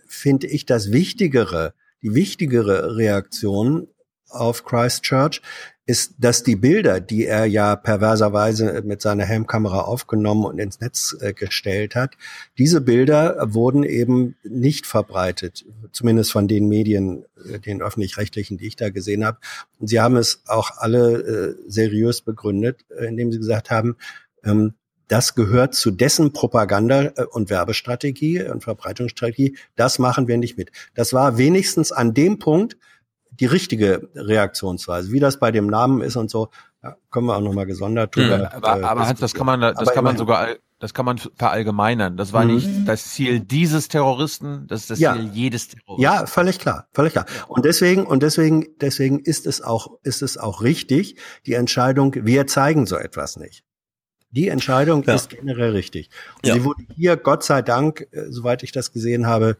finde 0.07 0.47
ich 0.47 0.65
das 0.65 0.91
Wichtigere, 0.91 1.75
die 2.03 2.13
wichtigere 2.13 2.95
Reaktion 2.97 3.87
auf 4.29 4.65
Christchurch 4.65 5.41
ist, 5.85 6.15
dass 6.17 6.43
die 6.43 6.55
Bilder, 6.55 7.01
die 7.01 7.25
er 7.25 7.45
ja 7.45 7.75
perverserweise 7.75 8.81
mit 8.85 9.01
seiner 9.01 9.25
Helmkamera 9.25 9.81
aufgenommen 9.81 10.45
und 10.45 10.59
ins 10.59 10.79
Netz 10.79 11.15
äh, 11.19 11.33
gestellt 11.33 11.95
hat, 11.95 12.15
diese 12.57 12.79
Bilder 12.79 13.53
wurden 13.53 13.83
eben 13.83 14.35
nicht 14.43 14.85
verbreitet, 14.85 15.65
zumindest 15.91 16.31
von 16.31 16.47
den 16.47 16.69
Medien, 16.69 17.25
äh, 17.51 17.59
den 17.59 17.81
öffentlich-rechtlichen, 17.81 18.57
die 18.57 18.67
ich 18.67 18.77
da 18.77 18.89
gesehen 18.89 19.25
habe. 19.25 19.39
Und 19.79 19.87
sie 19.87 19.99
haben 19.99 20.15
es 20.15 20.43
auch 20.47 20.71
alle 20.77 21.17
äh, 21.17 21.55
seriös 21.67 22.21
begründet, 22.21 22.85
äh, 22.97 23.05
indem 23.05 23.31
sie 23.31 23.39
gesagt 23.39 23.69
haben, 23.69 23.97
ähm, 24.45 24.73
das 25.13 25.36
gehört 25.36 25.76
zu 25.76 25.91
dessen 25.91 26.34
Propaganda- 26.34 27.12
äh, 27.15 27.26
und 27.30 27.52
Werbestrategie 27.52 28.41
und 28.41 28.63
Verbreitungsstrategie. 28.63 29.56
Das 29.76 29.99
machen 29.99 30.28
wir 30.28 30.39
nicht 30.39 30.58
mit. 30.58 30.71
Das 30.95 31.13
war 31.13 31.38
wenigstens 31.38 31.91
an 31.91 32.15
dem 32.15 32.39
Punkt 32.39 32.78
die 33.29 33.46
richtige 33.46 34.10
Reaktionsweise. 34.15 35.12
Wie 35.12 35.19
das 35.19 35.37
bei 35.37 35.52
dem 35.52 35.67
Namen 35.67 36.02
ist 36.02 36.15
und 36.15 36.31
so, 36.31 36.50
ja, 36.81 36.96
können 37.12 37.27
wir 37.27 37.37
auch 37.37 37.42
nochmal 37.42 37.67
gesondert 37.67 38.15
drüber. 38.15 38.40
Mhm. 38.40 38.46
Aber, 38.46 38.79
äh, 38.79 38.83
aber 38.83 39.08
Hans, 39.08 39.19
das 39.19 39.35
kann 39.35 39.46
man, 39.46 39.62
das 39.62 39.77
aber 39.77 39.92
kann 39.92 40.04
man 40.04 40.17
sogar, 40.17 40.48
das 40.79 40.96
kann 40.96 41.06
man 41.06 41.19
verallgemeinern. 41.19 42.17
Das 42.17 42.33
war 42.33 42.44
mhm. 42.44 42.56
nicht 42.56 42.69
das 42.87 43.12
Ziel 43.12 43.40
dieses 43.40 43.90
Terroristen, 43.90 44.65
das 44.65 44.81
ist 44.81 44.90
das 44.90 45.00
ja. 45.00 45.13
Ziel 45.13 45.29
jedes 45.31 45.67
Terroristen. 45.67 46.02
Ja, 46.02 46.25
völlig 46.25 46.58
klar, 46.58 46.87
völlig 46.92 47.13
klar. 47.13 47.27
Und 47.48 47.65
deswegen, 47.65 48.08
und 48.08 48.23
deswegen, 48.23 48.65
deswegen 48.81 49.19
ist 49.19 49.46
es 49.46 49.62
auch, 49.62 50.00
ist 50.02 50.23
es 50.23 50.40
auch 50.40 50.63
richtig, 50.63 51.17
die 51.46 51.54
Entscheidung, 51.54 52.15
wir 52.15 52.48
zeigen 52.48 52.87
so 52.87 52.96
etwas 52.98 53.37
nicht. 53.37 53.63
Die 54.34 54.50
Entscheidung 54.50 55.04
ja. 55.04 55.13
ist 55.13 55.29
generell 55.29 55.71
richtig. 55.71 56.10
Und 56.38 56.48
ja. 56.48 56.56
sie 56.56 56.63
wurde 56.63 56.84
hier, 56.96 57.17
Gott 57.17 57.44
sei 57.44 57.62
Dank, 57.62 58.08
äh, 58.12 58.25
soweit 58.29 58.63
ich 58.63 58.71
das 58.71 58.92
gesehen 58.92 59.27
habe, 59.27 59.58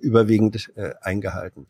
überwiegend 0.00 0.70
äh, 0.76 0.94
eingehalten. 1.00 1.66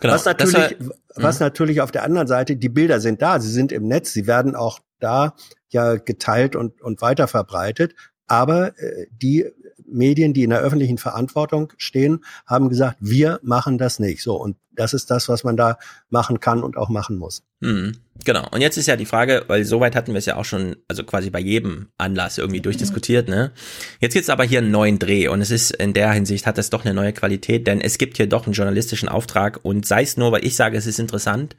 Genau. 0.00 0.14
Was 0.14 0.24
natürlich, 0.24 0.54
war, 0.54 0.96
was 1.14 1.38
mhm. 1.38 1.46
natürlich 1.46 1.80
auf 1.80 1.92
der 1.92 2.02
anderen 2.02 2.26
Seite, 2.26 2.56
die 2.56 2.68
Bilder 2.68 3.00
sind 3.00 3.22
da, 3.22 3.40
sie 3.40 3.50
sind 3.50 3.72
im 3.72 3.86
Netz, 3.86 4.12
sie 4.12 4.26
werden 4.26 4.56
auch 4.56 4.80
da 4.98 5.34
ja 5.68 5.96
geteilt 5.96 6.56
und, 6.56 6.82
und 6.82 7.00
weiter 7.02 7.28
verbreitet. 7.28 7.94
Aber 8.26 8.78
äh, 8.78 9.06
die 9.10 9.46
Medien, 9.86 10.32
die 10.32 10.42
in 10.42 10.50
der 10.50 10.60
öffentlichen 10.60 10.98
Verantwortung 10.98 11.72
stehen, 11.76 12.24
haben 12.46 12.68
gesagt, 12.68 12.96
wir 13.00 13.40
machen 13.42 13.78
das 13.78 13.98
nicht. 13.98 14.22
So, 14.22 14.36
und 14.36 14.56
das 14.74 14.94
ist 14.94 15.10
das, 15.10 15.28
was 15.28 15.44
man 15.44 15.56
da 15.56 15.78
machen 16.08 16.40
kann 16.40 16.62
und 16.62 16.76
auch 16.76 16.88
machen 16.88 17.18
muss. 17.18 17.42
Mhm, 17.60 17.92
genau. 18.24 18.46
Und 18.50 18.60
jetzt 18.60 18.78
ist 18.78 18.86
ja 18.86 18.96
die 18.96 19.04
Frage, 19.04 19.44
weil 19.48 19.64
soweit 19.64 19.94
hatten 19.94 20.12
wir 20.12 20.18
es 20.18 20.26
ja 20.26 20.36
auch 20.36 20.44
schon, 20.44 20.76
also 20.88 21.04
quasi 21.04 21.30
bei 21.30 21.40
jedem 21.40 21.88
Anlass 21.98 22.38
irgendwie 22.38 22.60
durchdiskutiert, 22.60 23.28
ne? 23.28 23.52
Jetzt 24.00 24.14
gibt's 24.14 24.30
aber 24.30 24.44
hier 24.44 24.60
einen 24.60 24.70
neuen 24.70 24.98
Dreh 24.98 25.28
und 25.28 25.40
es 25.40 25.50
ist 25.50 25.72
in 25.72 25.92
der 25.92 26.12
Hinsicht 26.12 26.46
hat 26.46 26.58
es 26.58 26.70
doch 26.70 26.84
eine 26.84 26.94
neue 26.94 27.12
Qualität, 27.12 27.66
denn 27.66 27.80
es 27.80 27.98
gibt 27.98 28.16
hier 28.16 28.26
doch 28.26 28.46
einen 28.46 28.54
journalistischen 28.54 29.08
Auftrag 29.08 29.60
und 29.62 29.86
sei 29.86 30.02
es 30.02 30.16
nur, 30.16 30.32
weil 30.32 30.44
ich 30.44 30.56
sage, 30.56 30.76
es 30.76 30.86
ist 30.86 30.98
interessant. 30.98 31.56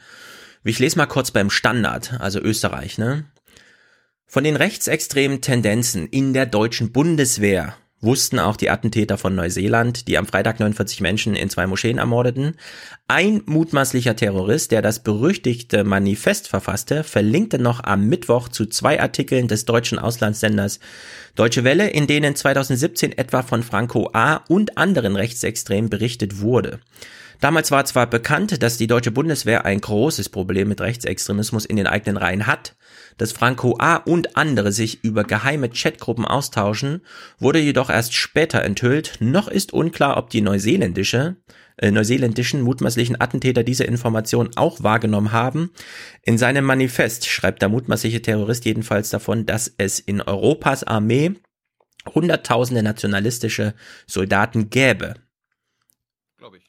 Ich 0.64 0.80
lese 0.80 0.98
mal 0.98 1.08
kurz 1.08 1.32
beim 1.32 1.50
Standard, 1.50 2.14
also 2.20 2.40
Österreich, 2.40 2.98
ne? 2.98 3.26
Von 4.34 4.46
den 4.46 4.56
rechtsextremen 4.56 5.42
Tendenzen 5.42 6.08
in 6.08 6.34
der 6.34 6.48
deutschen 6.48 6.92
Bundeswehr 6.92 7.76
wussten 8.02 8.40
auch 8.40 8.58
die 8.58 8.72
Attentäter 8.72 9.20
von 9.20 9.36
Neuseeland, 9.36 10.08
die 10.08 10.18
am 10.18 10.26
Freitag 10.26 10.60
49 10.60 11.02
Menschen 11.02 11.36
in 11.36 11.52
zwei 11.52 11.68
Moscheen 11.68 12.00
ermordeten. 12.00 12.56
Ein 13.08 13.44
mutmaßlicher 13.46 14.16
Terrorist, 14.16 14.72
der 14.72 14.82
das 14.82 15.04
berüchtigte 15.04 15.84
Manifest 15.84 16.48
verfasste, 16.48 17.04
verlinkte 17.04 17.60
noch 17.60 17.84
am 17.84 18.08
Mittwoch 18.08 18.50
zu 18.50 18.66
zwei 18.66 19.00
Artikeln 19.00 19.48
des 19.48 19.66
deutschen 19.66 20.00
Auslandssenders 20.00 20.80
Deutsche 21.36 21.64
Welle, 21.64 21.92
in 21.92 22.08
denen 22.08 22.36
2017 22.36 23.16
etwa 23.16 23.44
von 23.44 23.62
Franco 23.62 24.10
A. 24.14 24.38
und 24.48 24.80
anderen 24.80 25.16
Rechtsextremen 25.16 25.92
berichtet 25.92 26.42
wurde. 26.42 26.80
Damals 27.44 27.72
war 27.72 27.84
zwar 27.84 28.08
bekannt, 28.08 28.64
dass 28.64 28.78
die 28.78 28.88
deutsche 28.88 29.12
Bundeswehr 29.12 29.66
ein 29.66 29.82
großes 29.82 30.30
Problem 30.30 30.70
mit 30.70 30.80
Rechtsextremismus 30.80 31.66
in 31.66 31.76
den 31.76 31.88
eigenen 31.88 32.16
Reihen 32.16 32.48
hat, 32.48 32.78
dass 33.18 33.34
Franco 33.34 33.76
A. 33.80 33.98
und 33.98 34.38
andere 34.38 34.72
sich 34.72 35.04
über 35.04 35.26
geheime 35.26 35.70
Chatgruppen 35.70 36.24
austauschen, 36.24 37.02
wurde 37.40 37.60
jedoch 37.60 37.90
erst 37.90 38.14
später 38.14 38.64
enthüllt. 38.64 39.18
Noch 39.20 39.50
ist 39.50 39.74
unklar, 39.74 40.16
ob 40.16 40.30
die 40.30 40.40
neuseeländische 40.40 41.36
äh, 41.76 41.92
neuseeländischen 41.92 42.62
mutmaßlichen 42.62 43.20
Attentäter 43.20 43.64
diese 43.64 43.84
Information 43.84 44.52
auch 44.56 44.82
wahrgenommen 44.82 45.34
haben. 45.34 45.72
In 46.22 46.38
seinem 46.38 46.64
Manifest 46.64 47.26
schreibt 47.26 47.62
der 47.62 47.68
mutmaßliche 47.68 48.22
Terrorist 48.22 48.64
jedenfalls 48.64 49.10
davon, 49.10 49.46
dass 49.46 49.70
es 49.78 50.00
in 50.00 50.22
Europas 50.22 50.86
Armee 50.86 51.34
hunderttausende 52.16 52.84
nationalistische 52.84 53.74
Soldaten 54.08 54.70
gäbe. 54.70 55.16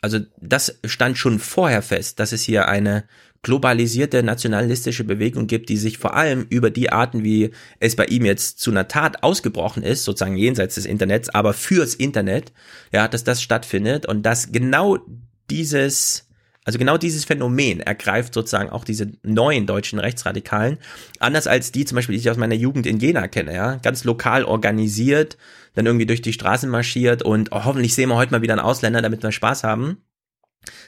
Also 0.00 0.20
das 0.40 0.78
stand 0.84 1.18
schon 1.18 1.38
vorher 1.38 1.82
fest, 1.82 2.20
dass 2.20 2.32
es 2.32 2.42
hier 2.42 2.68
eine 2.68 3.04
globalisierte 3.42 4.22
nationalistische 4.22 5.04
Bewegung 5.04 5.46
gibt, 5.46 5.68
die 5.68 5.76
sich 5.76 5.98
vor 5.98 6.14
allem 6.14 6.46
über 6.48 6.70
die 6.70 6.90
Arten, 6.90 7.22
wie 7.22 7.50
es 7.78 7.94
bei 7.94 8.06
ihm 8.06 8.24
jetzt 8.24 8.58
zu 8.58 8.70
einer 8.70 8.88
Tat 8.88 9.22
ausgebrochen 9.22 9.82
ist, 9.82 10.04
sozusagen 10.04 10.36
jenseits 10.36 10.74
des 10.74 10.86
Internets, 10.86 11.28
aber 11.28 11.52
fürs 11.52 11.94
Internet, 11.94 12.52
ja, 12.92 13.06
dass 13.06 13.22
das 13.22 13.42
stattfindet 13.42 14.06
und 14.06 14.22
dass 14.24 14.50
genau 14.50 14.98
dieses 15.50 16.26
also 16.66 16.78
genau 16.78 16.96
dieses 16.96 17.26
Phänomen 17.26 17.80
ergreift 17.80 18.32
sozusagen 18.32 18.70
auch 18.70 18.84
diese 18.84 19.12
neuen 19.22 19.66
deutschen 19.66 19.98
Rechtsradikalen, 19.98 20.78
anders 21.18 21.46
als 21.46 21.72
die 21.72 21.84
zum 21.84 21.96
Beispiel, 21.96 22.14
die 22.14 22.20
ich 22.20 22.30
aus 22.30 22.38
meiner 22.38 22.54
Jugend 22.54 22.86
in 22.86 22.98
Jena 22.98 23.28
kenne, 23.28 23.54
ja, 23.54 23.76
ganz 23.76 24.04
lokal 24.04 24.44
organisiert, 24.44 25.36
dann 25.74 25.86
irgendwie 25.86 26.06
durch 26.06 26.22
die 26.22 26.32
Straßen 26.32 26.70
marschiert 26.70 27.22
und 27.22 27.52
oh, 27.52 27.64
hoffentlich 27.64 27.94
sehen 27.94 28.08
wir 28.08 28.16
heute 28.16 28.32
mal 28.32 28.42
wieder 28.42 28.54
einen 28.54 28.60
Ausländer, 28.60 29.02
damit 29.02 29.22
wir 29.22 29.32
Spaß 29.32 29.64
haben. 29.64 29.98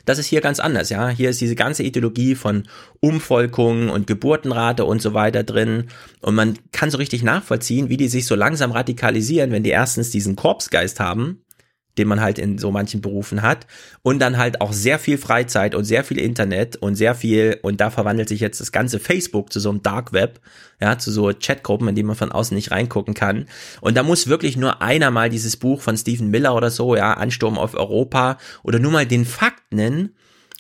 Das 0.05 0.19
ist 0.19 0.27
hier 0.27 0.41
ganz 0.41 0.61
anders, 0.61 0.89
ja. 0.89 1.09
Hier 1.09 1.31
ist 1.31 1.41
diese 1.41 1.55
ganze 1.55 1.83
Ideologie 1.83 2.35
von 2.35 2.67
Umvolkung 3.01 3.91
und 3.91 4.07
Geburtenrate 4.07 4.85
und 4.85 5.03
so 5.03 5.15
weiter 5.15 5.43
drin. 5.43 5.89
Und 6.21 6.35
man 6.35 6.59
kann 6.73 6.91
so 6.91 6.99
richtig 6.99 7.23
nachvollziehen, 7.23 7.89
wie 7.89 7.97
die 7.97 8.09
sich 8.09 8.27
so 8.27 8.35
langsam 8.35 8.73
radikalisieren, 8.73 9.51
wenn 9.51 9.65
die 9.65 9.71
erstens 9.71 10.11
diesen 10.11 10.37
Korpsgeist 10.37 11.01
haben, 11.01 11.43
den 11.99 12.09
man 12.09 12.21
halt 12.21 12.39
in 12.39 12.59
so 12.59 12.71
manchen 12.71 13.01
Berufen 13.01 13.43
hat 13.43 13.67
und 14.03 14.19
dann 14.19 14.37
halt 14.37 14.61
auch 14.61 14.73
sehr 14.73 14.99
viel 14.99 15.19
Freizeit 15.19 15.75
und 15.75 15.85
sehr 15.85 16.05
viel 16.05 16.19
Internet 16.19 16.77
und 16.77 16.95
sehr 16.95 17.15
viel 17.15 17.59
und 17.63 17.81
da 17.81 17.91
verwandelt 17.91 18.29
sich 18.29 18.41
jetzt 18.41 18.61
das 18.61 18.73
ganze 18.73 18.99
Facebook 18.99 19.53
zu 19.53 19.61
so 19.61 19.71
einem 19.71 19.83
Dark 19.83 20.13
Web, 20.13 20.41
ja, 20.81 20.99
zu 20.99 21.11
so 21.11 21.33
Chatgruppen, 21.33 21.89
in 21.89 21.95
die 21.95 22.03
man 22.03 22.17
von 22.17 22.33
außen 22.33 22.55
nicht 22.55 22.71
reingucken 22.71 23.15
kann 23.15 23.47
und 23.81 23.97
da 23.97 24.03
muss 24.03 24.27
wirklich 24.27 24.57
nur 24.57 24.83
einer 24.83 25.11
mal 25.11 25.31
dieses 25.31 25.57
Buch 25.57 25.81
von 25.81 25.97
Stephen 25.97 26.31
Miller 26.31 26.55
oder 26.55 26.71
so, 26.71 26.97
ja, 26.97 27.15
Ansturm 27.15 27.59
auf 27.59 27.75
Europa 27.75 28.39
oder 28.63 28.79
nur 28.79 28.93
mal 28.93 29.07
den 29.07 29.25
Fakt 29.25 29.73
nennen, 29.73 30.11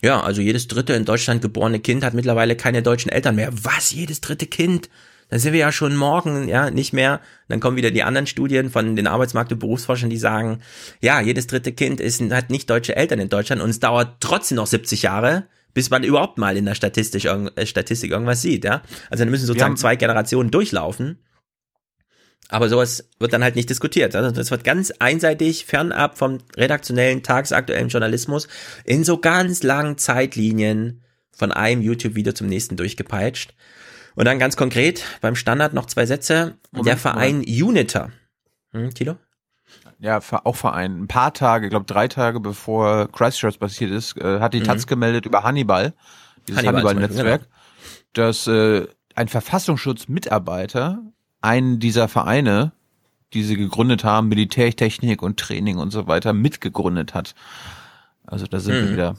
ja, 0.02 0.20
also 0.20 0.42
jedes 0.42 0.68
dritte 0.68 0.92
in 0.92 1.04
Deutschland 1.04 1.42
geborene 1.42 1.80
Kind 1.80 2.04
hat 2.04 2.14
mittlerweile 2.14 2.54
keine 2.56 2.82
deutschen 2.82 3.10
Eltern 3.10 3.34
mehr. 3.34 3.50
Was? 3.52 3.92
Jedes 3.92 4.20
dritte 4.20 4.46
Kind? 4.46 4.90
Dann 5.28 5.40
sind 5.40 5.52
wir 5.52 5.60
ja 5.60 5.72
schon 5.72 5.96
morgen, 5.96 6.48
ja, 6.48 6.70
nicht 6.70 6.92
mehr. 6.92 7.20
Dann 7.48 7.60
kommen 7.60 7.76
wieder 7.76 7.90
die 7.90 8.02
anderen 8.02 8.26
Studien 8.26 8.70
von 8.70 8.94
den 8.94 9.06
Arbeitsmarkt- 9.06 9.52
und 9.52 9.58
Berufsforschern, 9.58 10.10
die 10.10 10.18
sagen, 10.18 10.60
ja, 11.00 11.20
jedes 11.20 11.46
dritte 11.46 11.72
Kind 11.72 12.00
ist, 12.00 12.20
hat 12.30 12.50
nicht 12.50 12.70
deutsche 12.70 12.94
Eltern 12.94 13.18
in 13.18 13.28
Deutschland 13.28 13.60
und 13.60 13.70
es 13.70 13.80
dauert 13.80 14.20
trotzdem 14.20 14.56
noch 14.56 14.66
70 14.66 15.02
Jahre, 15.02 15.48
bis 15.74 15.90
man 15.90 16.04
überhaupt 16.04 16.38
mal 16.38 16.56
in 16.56 16.64
der 16.64 16.74
Statistik, 16.74 17.24
äh, 17.24 17.66
Statistik 17.66 18.10
irgendwas 18.10 18.40
sieht, 18.40 18.64
ja. 18.64 18.82
Also 19.10 19.24
dann 19.24 19.30
müssen 19.30 19.46
sozusagen 19.46 19.76
zwei 19.76 19.96
Generationen 19.96 20.50
durchlaufen. 20.50 21.18
Aber 22.48 22.68
sowas 22.68 23.08
wird 23.18 23.32
dann 23.32 23.42
halt 23.42 23.56
nicht 23.56 23.68
diskutiert. 23.68 24.14
Also 24.14 24.30
das 24.30 24.52
wird 24.52 24.62
ganz 24.62 24.92
einseitig, 24.92 25.66
fernab 25.66 26.16
vom 26.16 26.38
redaktionellen, 26.56 27.24
tagsaktuellen 27.24 27.88
Journalismus, 27.88 28.46
in 28.84 29.02
so 29.02 29.18
ganz 29.18 29.64
langen 29.64 29.98
Zeitlinien 29.98 31.02
von 31.32 31.50
einem 31.50 31.82
YouTube-Video 31.82 32.32
zum 32.32 32.46
nächsten 32.46 32.76
durchgepeitscht. 32.76 33.54
Und 34.16 34.24
dann 34.24 34.38
ganz 34.38 34.56
konkret 34.56 35.04
beim 35.20 35.36
Standard 35.36 35.74
noch 35.74 35.86
zwei 35.86 36.06
Sätze. 36.06 36.56
Moment, 36.72 36.88
der 36.88 36.96
Verein 36.96 37.38
Moment. 37.38 37.62
Uniter. 37.62 38.10
Hm, 38.72 38.92
Tilo? 38.92 39.16
Ja, 39.98 40.20
auch 40.44 40.56
Verein. 40.56 41.02
Ein 41.02 41.08
paar 41.08 41.32
Tage, 41.32 41.66
ich 41.66 41.70
glaube 41.70 41.86
drei 41.86 42.08
Tage 42.08 42.40
bevor 42.40 43.10
Christchurch 43.12 43.58
passiert 43.58 43.90
ist, 43.90 44.16
äh, 44.16 44.40
hat 44.40 44.54
die 44.54 44.60
mhm. 44.60 44.64
Taz 44.64 44.86
gemeldet 44.86 45.26
über 45.26 45.42
Hannibal, 45.42 45.94
dieses 46.48 46.66
Hannibal-Netzwerk, 46.66 47.18
Hannibal 47.18 47.38
genau. 47.38 47.48
dass 48.12 48.46
äh, 48.46 48.86
ein 49.14 49.28
Verfassungsschutzmitarbeiter 49.28 51.02
einen 51.40 51.78
dieser 51.78 52.08
Vereine, 52.08 52.72
die 53.32 53.42
sie 53.42 53.56
gegründet 53.56 54.04
haben, 54.04 54.28
Militärtechnik 54.28 55.22
und 55.22 55.38
Training 55.38 55.78
und 55.78 55.90
so 55.90 56.06
weiter, 56.06 56.32
mitgegründet 56.32 57.14
hat. 57.14 57.34
Also 58.26 58.46
da 58.46 58.60
sind 58.60 58.74
mhm. 58.74 58.84
wir 58.84 58.92
wieder. 58.92 59.16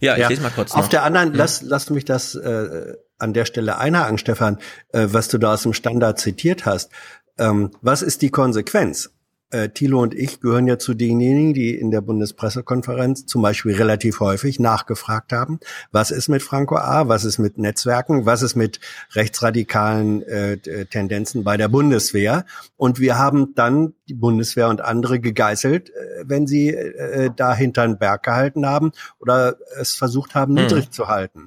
Ja, 0.00 0.14
ich 0.14 0.20
ja. 0.20 0.28
lese 0.28 0.42
mal 0.42 0.50
kurz. 0.50 0.72
Noch. 0.72 0.80
Auf 0.80 0.88
der 0.88 1.02
anderen, 1.02 1.30
mhm. 1.30 1.36
lass, 1.36 1.62
lass 1.62 1.90
mich 1.90 2.04
das 2.04 2.34
äh, 2.34 2.94
an 3.18 3.32
der 3.32 3.44
Stelle 3.44 3.78
einhaken, 3.78 4.18
Stefan, 4.18 4.58
äh, 4.92 5.08
was 5.10 5.28
du 5.28 5.38
da 5.38 5.54
aus 5.54 5.62
dem 5.62 5.72
Standard 5.72 6.18
zitiert 6.18 6.66
hast. 6.66 6.90
Ähm, 7.38 7.70
was 7.80 8.02
ist 8.02 8.22
die 8.22 8.30
Konsequenz? 8.30 9.10
Äh, 9.54 9.68
Thilo 9.68 10.02
und 10.02 10.14
ich 10.14 10.40
gehören 10.40 10.66
ja 10.66 10.78
zu 10.78 10.94
denjenigen, 10.94 11.54
die 11.54 11.78
in 11.78 11.92
der 11.92 12.00
Bundespressekonferenz 12.00 13.26
zum 13.26 13.40
Beispiel 13.42 13.76
relativ 13.76 14.18
häufig 14.18 14.58
nachgefragt 14.58 15.32
haben, 15.32 15.60
was 15.92 16.10
ist 16.10 16.28
mit 16.28 16.42
Franco 16.42 16.76
A., 16.76 17.06
was 17.06 17.24
ist 17.24 17.38
mit 17.38 17.56
Netzwerken, 17.56 18.26
was 18.26 18.42
ist 18.42 18.56
mit 18.56 18.80
rechtsradikalen 19.12 20.22
äh, 20.22 20.86
Tendenzen 20.86 21.44
bei 21.44 21.56
der 21.56 21.68
Bundeswehr. 21.68 22.46
Und 22.76 22.98
wir 22.98 23.16
haben 23.16 23.54
dann 23.54 23.94
die 24.08 24.14
Bundeswehr 24.14 24.68
und 24.68 24.80
andere 24.80 25.20
gegeißelt, 25.20 25.90
äh, 25.90 26.24
wenn 26.24 26.48
sie 26.48 26.70
äh, 26.70 27.30
da 27.36 27.54
hinter 27.54 27.86
Berg 27.94 28.24
gehalten 28.24 28.66
haben 28.66 28.90
oder 29.20 29.56
es 29.78 29.94
versucht 29.94 30.34
haben, 30.34 30.56
hm. 30.56 30.64
niedrig 30.64 30.90
zu 30.90 31.06
halten 31.06 31.46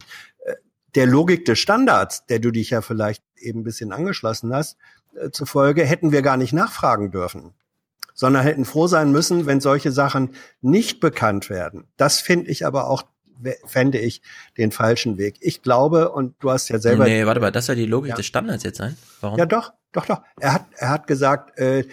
der 0.98 1.06
Logik 1.06 1.46
des 1.46 1.60
Standards, 1.60 2.26
der 2.26 2.40
du 2.40 2.50
dich 2.50 2.72
ja 2.72 2.82
vielleicht 2.82 3.24
eben 3.38 3.60
ein 3.60 3.64
bisschen 3.64 3.92
angeschlossen 3.92 4.52
hast, 4.52 4.78
äh, 5.16 5.30
zufolge 5.30 5.86
hätten 5.86 6.12
wir 6.12 6.24
gar 6.24 6.38
nicht 6.38 6.54
nachfragen 6.54 7.12
dürfen, 7.12 7.54
sondern 8.16 8.42
hätten 8.42 8.66
froh 8.66 8.88
sein 8.88 9.12
müssen, 9.12 9.46
wenn 9.46 9.62
solche 9.62 9.92
Sachen 9.92 10.32
nicht 10.60 11.00
bekannt 11.00 11.52
werden. 11.52 11.86
Das 11.98 12.20
finde 12.20 12.50
ich 12.50 12.66
aber 12.66 12.90
auch 12.90 13.04
fände 13.68 14.00
ich 14.00 14.24
den 14.58 14.72
falschen 14.72 15.20
Weg. 15.20 15.38
Ich 15.42 15.62
glaube, 15.62 16.10
und 16.10 16.34
du 16.40 16.50
hast 16.50 16.70
ja 16.70 16.80
selber. 16.80 17.04
Nee, 17.04 17.28
warte 17.28 17.40
mal, 17.40 17.52
das 17.52 17.68
soll 17.68 17.76
die 17.76 17.86
Logik 17.86 18.10
ja. 18.10 18.16
des 18.16 18.26
Standards 18.26 18.64
jetzt 18.64 18.80
sein. 18.80 18.98
Warum? 19.22 19.38
Ja, 19.38 19.46
doch, 19.46 19.74
doch, 19.92 20.08
doch. 20.08 20.24
Er 20.40 20.54
hat, 20.54 20.66
er 20.78 20.90
hat 20.90 21.06
gesagt, 21.06 21.60
äh, 21.60 21.84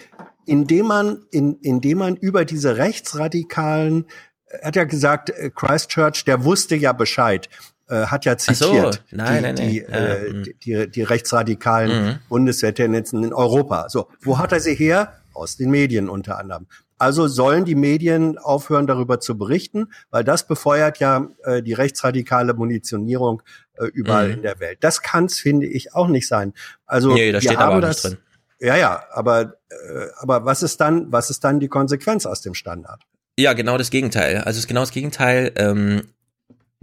indem 0.47 0.87
man, 0.87 1.23
in, 1.29 1.59
indem 1.61 1.99
man 1.99 2.15
über 2.15 2.45
diese 2.45 2.77
rechtsradikalen, 2.77 4.07
er 4.47 4.69
hat 4.69 4.75
ja 4.75 4.85
gesagt, 4.85 5.29
äh, 5.29 5.51
Christchurch, 5.53 6.25
der 6.25 6.43
wusste 6.43 6.75
ja 6.75 6.93
Bescheid 6.93 7.47
äh, 7.89 8.05
hat 8.05 8.25
ja 8.25 8.37
zitiert 8.37 8.93
so. 8.95 8.99
nein, 9.11 9.35
die, 9.35 9.41
nein, 9.41 9.55
die, 9.55 9.85
nein. 9.87 10.01
Äh, 10.01 10.33
mhm. 10.33 10.43
die, 10.43 10.55
die, 10.63 10.91
die 10.91 11.03
rechtsradikalen 11.03 12.05
mhm. 12.05 12.19
Bundeswehrtendenzen 12.29 13.23
in 13.23 13.33
Europa. 13.33 13.89
So, 13.89 14.09
wo 14.21 14.37
hat 14.37 14.51
er 14.51 14.59
sie 14.59 14.75
her? 14.75 15.13
Aus 15.33 15.57
den 15.57 15.69
Medien 15.69 16.07
unter 16.07 16.39
anderem. 16.39 16.65
Also 16.97 17.27
sollen 17.27 17.65
die 17.65 17.75
Medien 17.75 18.37
aufhören, 18.37 18.87
darüber 18.87 19.19
zu 19.19 19.37
berichten, 19.37 19.89
weil 20.11 20.23
das 20.23 20.47
befeuert 20.47 20.99
ja 20.99 21.27
äh, 21.43 21.61
die 21.61 21.73
rechtsradikale 21.73 22.53
Munitionierung 22.53 23.41
äh, 23.73 23.87
überall 23.87 24.29
mhm. 24.29 24.33
in 24.35 24.41
der 24.43 24.59
Welt. 24.61 24.77
Das 24.79 25.01
kann 25.01 25.25
es, 25.25 25.37
finde 25.37 25.67
ich, 25.67 25.93
auch 25.93 26.07
nicht 26.07 26.27
sein. 26.27 26.53
Also 26.85 27.13
nee, 27.13 27.33
da 27.33 27.41
steht 27.41 27.57
aber 27.57 27.81
das, 27.81 28.01
drin. 28.01 28.17
Ja, 28.59 28.77
ja, 28.77 29.03
aber, 29.11 29.57
äh, 29.69 30.07
aber 30.19 30.45
was 30.45 30.63
ist 30.63 30.79
dann, 30.79 31.11
was 31.11 31.29
ist 31.29 31.43
dann 31.43 31.59
die 31.59 31.67
Konsequenz 31.67 32.25
aus 32.25 32.41
dem 32.41 32.53
Standard? 32.53 33.01
Ja, 33.37 33.51
genau 33.51 33.77
das 33.77 33.89
Gegenteil. 33.89 34.37
Also 34.37 34.51
es 34.51 34.59
ist 34.59 34.67
genau 34.67 34.79
das 34.79 34.91
Gegenteil. 34.91 35.51
Ähm, 35.57 36.03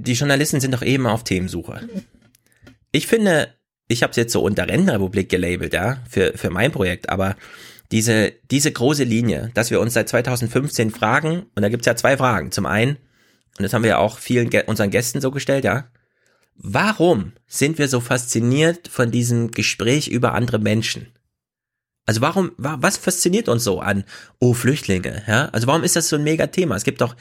die 0.03 0.14
Journalisten 0.14 0.61
sind 0.61 0.72
doch 0.74 0.82
eben 0.82 1.07
auf 1.07 1.24
Themensuche. 1.24 1.88
Ich 2.90 3.07
finde, 3.07 3.55
ich 3.88 4.03
habe 4.03 4.11
es 4.11 4.16
jetzt 4.16 4.32
so 4.32 4.42
unter 4.42 4.68
Rentenrepublik 4.68 5.28
gelabelt, 5.28 5.72
ja, 5.72 6.03
für, 6.09 6.32
für 6.36 6.50
mein 6.50 6.72
Projekt, 6.72 7.09
aber 7.09 7.36
diese, 7.90 8.32
diese 8.50 8.72
große 8.72 9.05
Linie, 9.05 9.50
dass 9.55 9.70
wir 9.70 9.80
uns 9.80 9.94
seit 9.94 10.09
2015 10.09 10.90
fragen, 10.90 11.46
und 11.55 11.62
da 11.62 11.68
gibt's 11.68 11.86
ja 11.86 11.94
zwei 11.94 12.16
Fragen. 12.16 12.50
Zum 12.50 12.66
einen, 12.66 12.96
und 13.59 13.62
das 13.62 13.72
haben 13.72 13.82
wir 13.82 13.90
ja 13.90 13.98
auch 13.98 14.18
vielen 14.18 14.50
unseren 14.66 14.90
Gästen 14.90 15.20
so 15.20 15.30
gestellt, 15.30 15.64
ja, 15.64 15.88
warum 16.55 17.32
sind 17.46 17.78
wir 17.78 17.88
so 17.88 18.00
fasziniert 18.00 18.88
von 18.88 19.11
diesem 19.11 19.50
Gespräch 19.50 20.09
über 20.09 20.34
andere 20.34 20.59
Menschen? 20.59 21.12
Also 22.05 22.20
warum, 22.20 22.53
was 22.57 22.96
fasziniert 22.96 23.48
uns 23.48 23.62
so 23.62 23.80
an, 23.80 24.05
oh, 24.40 24.55
Flüchtlinge, 24.55 25.22
ja? 25.28 25.48
Also 25.50 25.68
warum 25.68 25.84
ist 25.84 25.94
das 25.94 26.09
so 26.09 26.16
ein 26.16 26.24
mega 26.24 26.48
Thema? 26.48 26.74
Es 26.74 26.82
gibt 26.82 27.00
doch, 27.00 27.14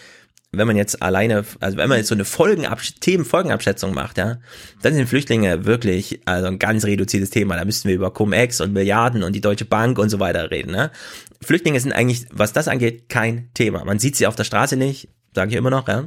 wenn 0.53 0.67
man 0.67 0.75
jetzt 0.75 1.01
alleine, 1.01 1.45
also 1.61 1.77
wenn 1.77 1.87
man 1.87 1.97
jetzt 1.97 2.09
so 2.09 2.15
eine 2.15 2.25
Folgenabsch 2.25 2.95
Themenfolgenabschätzung 2.99 3.93
macht, 3.93 4.17
ja, 4.17 4.39
dann 4.81 4.93
sind 4.93 5.07
Flüchtlinge 5.07 5.65
wirklich 5.65 6.21
also 6.25 6.47
ein 6.47 6.59
ganz 6.59 6.83
reduziertes 6.83 7.29
Thema. 7.29 7.55
Da 7.55 7.63
müssten 7.63 7.87
wir 7.87 7.95
über 7.95 8.11
Cum-Ex 8.11 8.59
und 8.59 8.73
Milliarden 8.73 9.23
und 9.23 9.33
die 9.33 9.41
Deutsche 9.41 9.63
Bank 9.63 9.97
und 9.97 10.09
so 10.09 10.19
weiter 10.19 10.51
reden. 10.51 10.71
Ne? 10.71 10.91
Flüchtlinge 11.41 11.79
sind 11.79 11.93
eigentlich, 11.93 12.25
was 12.31 12.51
das 12.51 12.67
angeht, 12.67 13.07
kein 13.07 13.49
Thema. 13.53 13.85
Man 13.85 13.99
sieht 13.99 14.17
sie 14.17 14.27
auf 14.27 14.35
der 14.35 14.43
Straße 14.43 14.75
nicht, 14.75 15.07
sage 15.33 15.51
ich 15.51 15.57
immer 15.57 15.69
noch, 15.69 15.87
ja. 15.87 16.03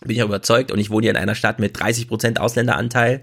Bin 0.00 0.16
ich 0.16 0.18
überzeugt 0.18 0.70
und 0.70 0.78
ich 0.78 0.90
wohne 0.90 1.02
hier 1.02 1.10
in 1.10 1.16
einer 1.16 1.34
Stadt 1.34 1.58
mit 1.58 1.78
30 1.78 2.06
Prozent 2.08 2.40
Ausländeranteil 2.40 3.22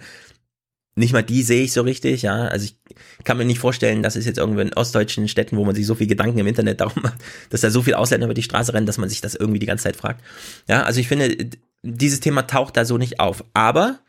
nicht 0.96 1.12
mal 1.12 1.24
die 1.24 1.44
sehe 1.44 1.64
ich 1.64 1.74
so 1.74 1.82
richtig, 1.82 2.22
ja. 2.22 2.48
Also 2.48 2.66
ich 2.66 2.78
kann 3.26 3.38
mir 3.38 3.46
nicht 3.46 3.60
vorstellen, 3.60 4.02
dass 4.02 4.16
es 4.16 4.26
jetzt 4.26 4.38
irgendwo 4.38 4.62
in 4.62 4.74
ostdeutschen 4.74 5.28
Städten, 5.28 5.58
wo 5.58 5.66
man 5.66 5.76
sich 5.76 5.86
so 5.86 5.96
viel 5.96 6.08
Gedanken 6.08 6.40
im 6.40 6.48
Internet 6.48 6.80
darum 6.82 7.04
macht, 7.04 7.22
dass 7.50 7.62
da 7.62 7.70
so 7.70 7.82
viel 7.82 7.96
Ausländer 7.96 8.28
über 8.28 8.34
die 8.34 8.44
Straße 8.44 8.74
rennen, 8.74 8.86
dass 8.86 8.98
man 8.98 9.10
sich 9.10 9.22
das 9.22 9.36
irgendwie 9.36 9.60
die 9.60 9.66
ganze 9.66 9.84
Zeit 9.84 9.98
fragt. 9.98 10.24
Ja, 10.70 10.84
also 10.84 11.00
ich 11.00 11.08
finde, 11.08 11.50
dieses 11.84 12.22
Thema 12.22 12.44
taucht 12.44 12.78
da 12.78 12.86
so 12.86 12.98
nicht 12.98 13.20
auf. 13.20 13.44
Aber 13.54 14.00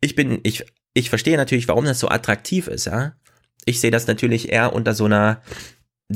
ich 0.00 0.14
bin, 0.14 0.40
ich, 0.42 0.64
ich 0.94 1.10
verstehe 1.10 1.36
natürlich, 1.36 1.68
warum 1.68 1.84
das 1.84 2.00
so 2.00 2.08
attraktiv 2.08 2.68
ist, 2.68 2.86
ja. 2.86 3.14
Ich 3.66 3.80
sehe 3.80 3.90
das 3.90 4.06
natürlich 4.06 4.50
eher 4.50 4.72
unter 4.72 4.94
so 4.94 5.04
einer 5.04 5.42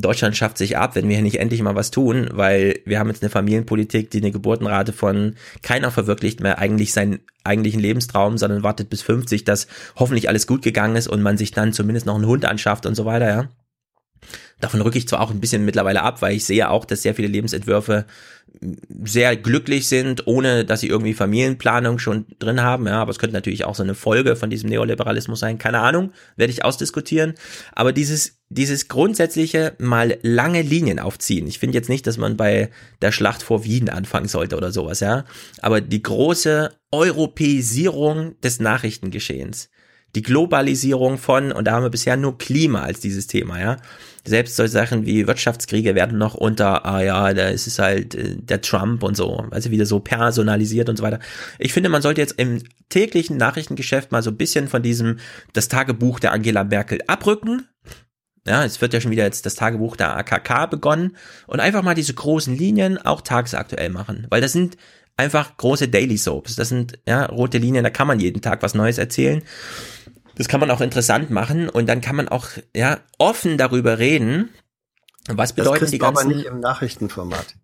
Deutschland 0.00 0.36
schafft 0.36 0.58
sich 0.58 0.76
ab, 0.76 0.96
wenn 0.96 1.08
wir 1.08 1.14
hier 1.14 1.22
nicht 1.22 1.38
endlich 1.38 1.62
mal 1.62 1.76
was 1.76 1.90
tun, 1.90 2.28
weil 2.32 2.80
wir 2.84 2.98
haben 2.98 3.08
jetzt 3.08 3.22
eine 3.22 3.30
Familienpolitik, 3.30 4.10
die 4.10 4.18
eine 4.18 4.32
Geburtenrate 4.32 4.92
von 4.92 5.36
keiner 5.62 5.90
verwirklicht 5.90 6.40
mehr 6.40 6.58
eigentlich 6.58 6.92
seinen 6.92 7.20
eigentlichen 7.44 7.80
Lebenstraum, 7.80 8.36
sondern 8.36 8.64
wartet 8.64 8.90
bis 8.90 9.02
50, 9.02 9.44
dass 9.44 9.68
hoffentlich 9.96 10.28
alles 10.28 10.46
gut 10.46 10.62
gegangen 10.62 10.96
ist 10.96 11.06
und 11.06 11.22
man 11.22 11.38
sich 11.38 11.52
dann 11.52 11.72
zumindest 11.72 12.06
noch 12.06 12.16
einen 12.16 12.26
Hund 12.26 12.44
anschafft 12.44 12.86
und 12.86 12.94
so 12.94 13.04
weiter, 13.04 13.28
ja. 13.28 13.48
Davon 14.60 14.80
rücke 14.80 14.98
ich 14.98 15.08
zwar 15.08 15.20
auch 15.20 15.30
ein 15.30 15.40
bisschen 15.40 15.64
mittlerweile 15.64 16.02
ab, 16.02 16.22
weil 16.22 16.36
ich 16.36 16.44
sehe 16.44 16.70
auch, 16.70 16.84
dass 16.84 17.02
sehr 17.02 17.14
viele 17.14 17.28
Lebensentwürfe 17.28 18.06
sehr 19.04 19.36
glücklich 19.36 19.88
sind, 19.88 20.26
ohne 20.26 20.64
dass 20.64 20.80
sie 20.80 20.88
irgendwie 20.88 21.14
Familienplanung 21.14 21.98
schon 21.98 22.26
drin 22.38 22.62
haben. 22.62 22.86
Ja, 22.86 23.00
aber 23.02 23.10
es 23.10 23.18
könnte 23.18 23.34
natürlich 23.34 23.64
auch 23.64 23.74
so 23.74 23.82
eine 23.82 23.94
Folge 23.94 24.36
von 24.36 24.50
diesem 24.50 24.70
Neoliberalismus 24.70 25.40
sein. 25.40 25.58
Keine 25.58 25.80
Ahnung, 25.80 26.12
werde 26.36 26.52
ich 26.52 26.64
ausdiskutieren. 26.64 27.34
Aber 27.72 27.92
dieses, 27.92 28.38
dieses 28.48 28.88
grundsätzliche 28.88 29.74
mal 29.78 30.18
lange 30.22 30.62
Linien 30.62 30.98
aufziehen. 30.98 31.46
Ich 31.46 31.58
finde 31.58 31.76
jetzt 31.76 31.88
nicht, 31.88 32.06
dass 32.06 32.16
man 32.16 32.36
bei 32.36 32.70
der 33.02 33.12
Schlacht 33.12 33.42
vor 33.42 33.64
Wien 33.64 33.88
anfangen 33.88 34.28
sollte 34.28 34.56
oder 34.56 34.70
sowas, 34.70 35.00
ja. 35.00 35.24
Aber 35.60 35.80
die 35.80 36.02
große 36.02 36.70
Europäisierung 36.92 38.40
des 38.40 38.60
Nachrichtengeschehens. 38.60 39.68
Die 40.14 40.22
Globalisierung 40.22 41.18
von, 41.18 41.52
und 41.52 41.64
da 41.66 41.72
haben 41.72 41.82
wir 41.82 41.90
bisher 41.90 42.16
nur 42.16 42.38
Klima 42.38 42.82
als 42.82 43.00
dieses 43.00 43.26
Thema, 43.26 43.60
ja 43.60 43.76
selbst 44.26 44.56
solche 44.56 44.72
Sachen 44.72 45.06
wie 45.06 45.26
Wirtschaftskriege 45.26 45.94
werden 45.94 46.18
noch 46.18 46.34
unter, 46.34 46.86
ah 46.86 47.02
ja, 47.02 47.34
da 47.34 47.48
ist 47.48 47.66
es 47.66 47.78
halt 47.78 48.14
äh, 48.14 48.36
der 48.36 48.62
Trump 48.62 49.02
und 49.02 49.16
so, 49.16 49.46
also 49.50 49.70
wieder 49.70 49.86
so 49.86 50.00
personalisiert 50.00 50.88
und 50.88 50.96
so 50.96 51.02
weiter. 51.02 51.20
Ich 51.58 51.72
finde, 51.72 51.90
man 51.90 52.02
sollte 52.02 52.20
jetzt 52.20 52.38
im 52.38 52.62
täglichen 52.88 53.36
Nachrichtengeschäft 53.36 54.12
mal 54.12 54.22
so 54.22 54.30
ein 54.30 54.36
bisschen 54.36 54.68
von 54.68 54.82
diesem, 54.82 55.18
das 55.52 55.68
Tagebuch 55.68 56.20
der 56.20 56.32
Angela 56.32 56.64
Merkel 56.64 57.00
abrücken. 57.06 57.68
Ja, 58.46 58.64
es 58.64 58.80
wird 58.80 58.92
ja 58.92 59.00
schon 59.00 59.10
wieder 59.10 59.24
jetzt 59.24 59.46
das 59.46 59.54
Tagebuch 59.54 59.96
der 59.96 60.16
AKK 60.16 60.66
begonnen 60.66 61.16
und 61.46 61.60
einfach 61.60 61.82
mal 61.82 61.94
diese 61.94 62.12
großen 62.14 62.56
Linien 62.56 62.98
auch 62.98 63.20
tagesaktuell 63.20 63.90
machen, 63.90 64.26
weil 64.28 64.42
das 64.42 64.52
sind 64.52 64.76
einfach 65.16 65.56
große 65.56 65.88
Daily 65.88 66.18
Soaps. 66.18 66.56
Das 66.56 66.68
sind 66.68 66.98
ja 67.06 67.26
rote 67.26 67.58
Linien, 67.58 67.84
da 67.84 67.90
kann 67.90 68.06
man 68.06 68.20
jeden 68.20 68.42
Tag 68.42 68.62
was 68.62 68.74
Neues 68.74 68.98
erzählen. 68.98 69.42
Das 70.36 70.48
kann 70.48 70.60
man 70.60 70.70
auch 70.70 70.80
interessant 70.80 71.30
machen 71.30 71.68
und 71.68 71.88
dann 71.88 72.00
kann 72.00 72.16
man 72.16 72.28
auch 72.28 72.48
ja 72.74 72.98
offen 73.18 73.56
darüber 73.58 73.98
reden. 73.98 74.50
Was 75.28 75.52
bedeuten 75.52 75.90
die 75.90 75.98
ganzen? 75.98 76.26
aber 76.26 76.34
nicht 76.34 76.46
im 76.46 76.60
Nachrichtenformat. 76.60 77.54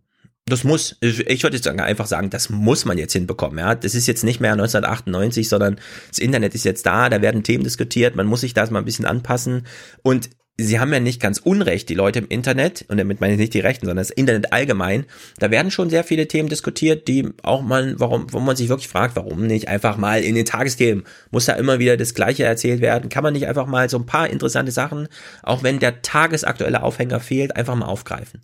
Das 0.47 0.65
muss, 0.65 0.97
ich 1.01 1.43
würde 1.43 1.57
jetzt 1.57 1.69
einfach 1.69 2.07
sagen, 2.07 2.31
das 2.31 2.51
muss 2.51 2.85
man 2.85 2.99
jetzt 2.99 3.13
hinbekommen. 3.13 3.59
Ja, 3.59 3.75
das 3.75 3.95
ist 3.95 4.07
jetzt 4.07 4.25
nicht 4.25 4.41
mehr 4.41 4.53
1998, 4.53 5.49
sondern 5.49 5.79
das 6.09 6.19
Internet 6.19 6.55
ist 6.55 6.65
jetzt 6.65 6.87
da, 6.87 7.09
da 7.09 7.23
werden 7.23 7.45
Themen 7.45 7.63
diskutiert, 7.63 8.17
man 8.17 8.27
muss 8.27 8.41
sich 8.41 8.55
das 8.55 8.71
mal 8.71 8.81
ein 8.81 8.85
bisschen 8.85 9.05
anpassen. 9.05 9.67
Und 10.03 10.31
sie 10.65 10.81
haben 10.81 10.93
ja 10.93 11.01
nicht 11.01 11.21
ganz 11.21 11.39
unrecht, 11.39 11.89
die 11.89 11.95
Leute 11.95 12.21
im 12.21 12.29
Internet, 12.29 12.85
und 12.89 12.99
damit 12.99 13.21
meine 13.21 13.35
ich 13.35 13.39
nicht 13.39 13.55
die 13.55 13.61
Rechten, 13.61 13.87
sondern 13.87 14.05
das 14.05 14.11
Internet 14.11 14.53
allgemein, 14.53 15.07
da 15.39 15.51
werden 15.51 15.71
schon 15.71 15.91
sehr 15.91 16.05
viele 16.05 16.29
Themen 16.29 16.49
diskutiert, 16.49 17.09
die 17.09 17.29
auch 17.43 17.63
mal, 17.63 17.95
warum, 17.99 18.33
wo 18.33 18.41
man 18.41 18.57
sich 18.57 18.69
wirklich 18.69 18.89
fragt, 18.89 19.17
warum 19.17 19.47
nicht 19.47 19.69
einfach 19.69 19.97
mal 19.97 20.23
in 20.23 20.35
den 20.35 20.47
Tagesthemen, 20.47 21.05
muss 21.31 21.47
da 21.47 21.55
immer 21.55 21.79
wieder 21.79 21.97
das 21.97 22.15
Gleiche 22.15 22.45
erzählt 22.45 22.81
werden, 22.81 23.09
kann 23.09 23.23
man 23.23 23.33
nicht 23.33 23.47
einfach 23.47 23.67
mal 23.67 23.89
so 23.89 23.99
ein 23.99 24.07
paar 24.07 24.29
interessante 24.29 24.73
Sachen, 24.73 25.09
auch 25.43 25.63
wenn 25.63 25.79
der 25.79 26.03
tagesaktuelle 26.03 26.83
Aufhänger 26.83 27.21
fehlt, 27.21 27.57
einfach 27.57 27.75
mal 27.75 27.87
aufgreifen. 27.87 28.41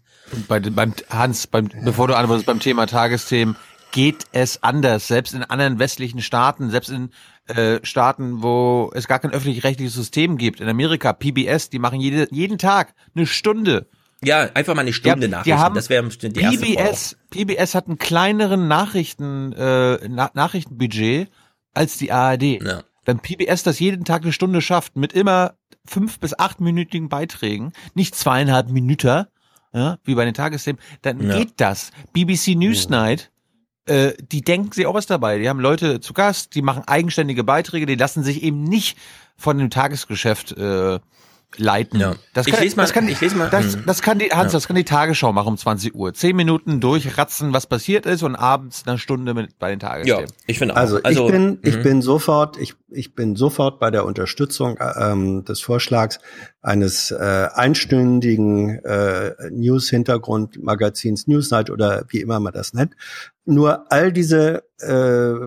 Bei, 0.48 0.60
beim 0.60 0.94
Hans, 1.10 1.46
beim, 1.46 1.70
bevor 1.84 2.08
du 2.08 2.16
antwortest 2.16 2.46
beim 2.46 2.60
Thema 2.60 2.86
Tagesthemen, 2.86 3.56
geht 3.92 4.24
es 4.32 4.62
anders, 4.62 5.06
selbst 5.06 5.34
in 5.34 5.42
anderen 5.42 5.78
westlichen 5.78 6.20
Staaten, 6.20 6.70
selbst 6.70 6.90
in 6.90 7.10
äh, 7.48 7.80
Staaten, 7.82 8.42
wo 8.42 8.90
es 8.94 9.06
gar 9.06 9.18
kein 9.18 9.32
öffentlich-rechtliches 9.32 9.94
System 9.94 10.36
gibt. 10.36 10.60
In 10.60 10.68
Amerika, 10.68 11.12
PBS, 11.12 11.70
die 11.70 11.78
machen 11.78 12.00
jede, 12.00 12.28
jeden 12.30 12.58
Tag 12.58 12.94
eine 13.14 13.26
Stunde. 13.26 13.88
Ja, 14.24 14.48
einfach 14.54 14.74
mal 14.74 14.82
eine 14.82 14.92
Stunde 14.92 15.26
ja, 15.26 15.44
Nachrichten. 15.44 15.74
das 15.74 15.90
wäre 15.90 16.08
die 16.08 16.28
PBS, 16.30 16.76
erste 16.76 17.16
PBS 17.30 17.74
hat 17.74 17.86
einen 17.86 17.98
kleineren 17.98 18.66
Nachrichten, 18.66 19.52
äh, 19.52 20.08
Na 20.08 20.30
Nachrichtenbudget 20.34 21.28
als 21.74 21.98
die 21.98 22.12
ARD. 22.12 22.42
Ja. 22.42 22.82
Wenn 23.04 23.20
PBS 23.20 23.62
das 23.62 23.78
jeden 23.78 24.04
Tag 24.04 24.22
eine 24.22 24.32
Stunde 24.32 24.60
schafft, 24.60 24.96
mit 24.96 25.12
immer 25.12 25.54
fünf 25.86 26.18
bis 26.18 26.36
achtminütigen 26.38 27.08
Beiträgen, 27.08 27.72
nicht 27.94 28.14
zweieinhalb 28.14 28.70
Minuten, 28.70 29.26
ja, 29.72 29.98
wie 30.04 30.14
bei 30.14 30.24
den 30.24 30.34
Tagesthemen, 30.34 30.80
dann 31.02 31.20
ja. 31.20 31.38
geht 31.38 31.60
das. 31.60 31.90
BBC 32.12 32.56
Newsnight 32.56 33.30
äh, 33.86 34.12
die 34.20 34.42
denken 34.42 34.72
sich 34.72 34.86
auch 34.86 34.94
was 34.94 35.06
dabei. 35.06 35.38
Die 35.38 35.48
haben 35.48 35.60
Leute 35.60 36.00
zu 36.00 36.12
Gast, 36.12 36.54
die 36.54 36.62
machen 36.62 36.84
eigenständige 36.86 37.44
Beiträge, 37.44 37.86
die 37.86 37.94
lassen 37.94 38.22
sich 38.22 38.42
eben 38.42 38.64
nicht 38.64 38.98
von 39.36 39.58
dem 39.58 39.70
Tagesgeschäft 39.70 40.52
äh, 40.52 40.98
leiten. 41.56 42.00
Ja. 42.00 42.14
Das 42.34 42.46
kann, 42.46 42.54
ich 42.56 42.60
lese 42.60 42.76
mal, 42.76 42.82
das 42.82 42.92
kann, 42.92 43.08
ich 43.08 43.20
lese 43.20 43.36
mal, 43.36 43.48
das, 43.48 43.78
das 43.86 44.02
kann 44.02 44.18
die, 44.18 44.30
Hans, 44.30 44.52
ja. 44.52 44.56
das 44.58 44.66
kann 44.66 44.76
die 44.76 44.84
Tagesschau 44.84 45.32
machen 45.32 45.48
um 45.48 45.56
20 45.56 45.94
Uhr. 45.94 46.12
Zehn 46.12 46.36
Minuten 46.36 46.80
durchratzen, 46.80 47.52
was 47.52 47.66
passiert 47.66 48.06
ist 48.06 48.22
und 48.22 48.36
abends 48.36 48.84
eine 48.86 48.98
Stunde 48.98 49.32
mit 49.34 49.58
bei 49.58 49.70
den 49.70 49.78
Tagesthemen. 49.78 50.26
Ja, 50.26 50.34
ich 50.46 50.58
finde 50.58 50.74
auch. 50.74 50.78
Also, 50.78 51.02
also 51.02 51.26
ich 51.26 51.32
bin, 51.32 51.46
mhm. 51.46 51.58
ich 51.62 51.82
bin 51.82 52.02
sofort, 52.02 52.58
ich, 52.58 52.74
ich 52.88 53.14
bin 53.14 53.36
sofort 53.36 53.78
bei 53.78 53.90
der 53.90 54.04
Unterstützung 54.04 54.78
ähm, 54.98 55.44
des 55.44 55.60
Vorschlags 55.60 56.18
eines 56.62 57.10
äh, 57.10 57.48
einstündigen 57.54 58.84
äh, 58.84 59.34
News-Hintergrund-Magazins 59.50 61.26
Newsnight 61.26 61.70
oder 61.70 62.04
wie 62.08 62.20
immer 62.20 62.40
man 62.40 62.52
das 62.52 62.74
nennt. 62.74 62.94
Nur 63.44 63.90
all 63.92 64.12
diese 64.12 64.64
äh, 64.80 65.46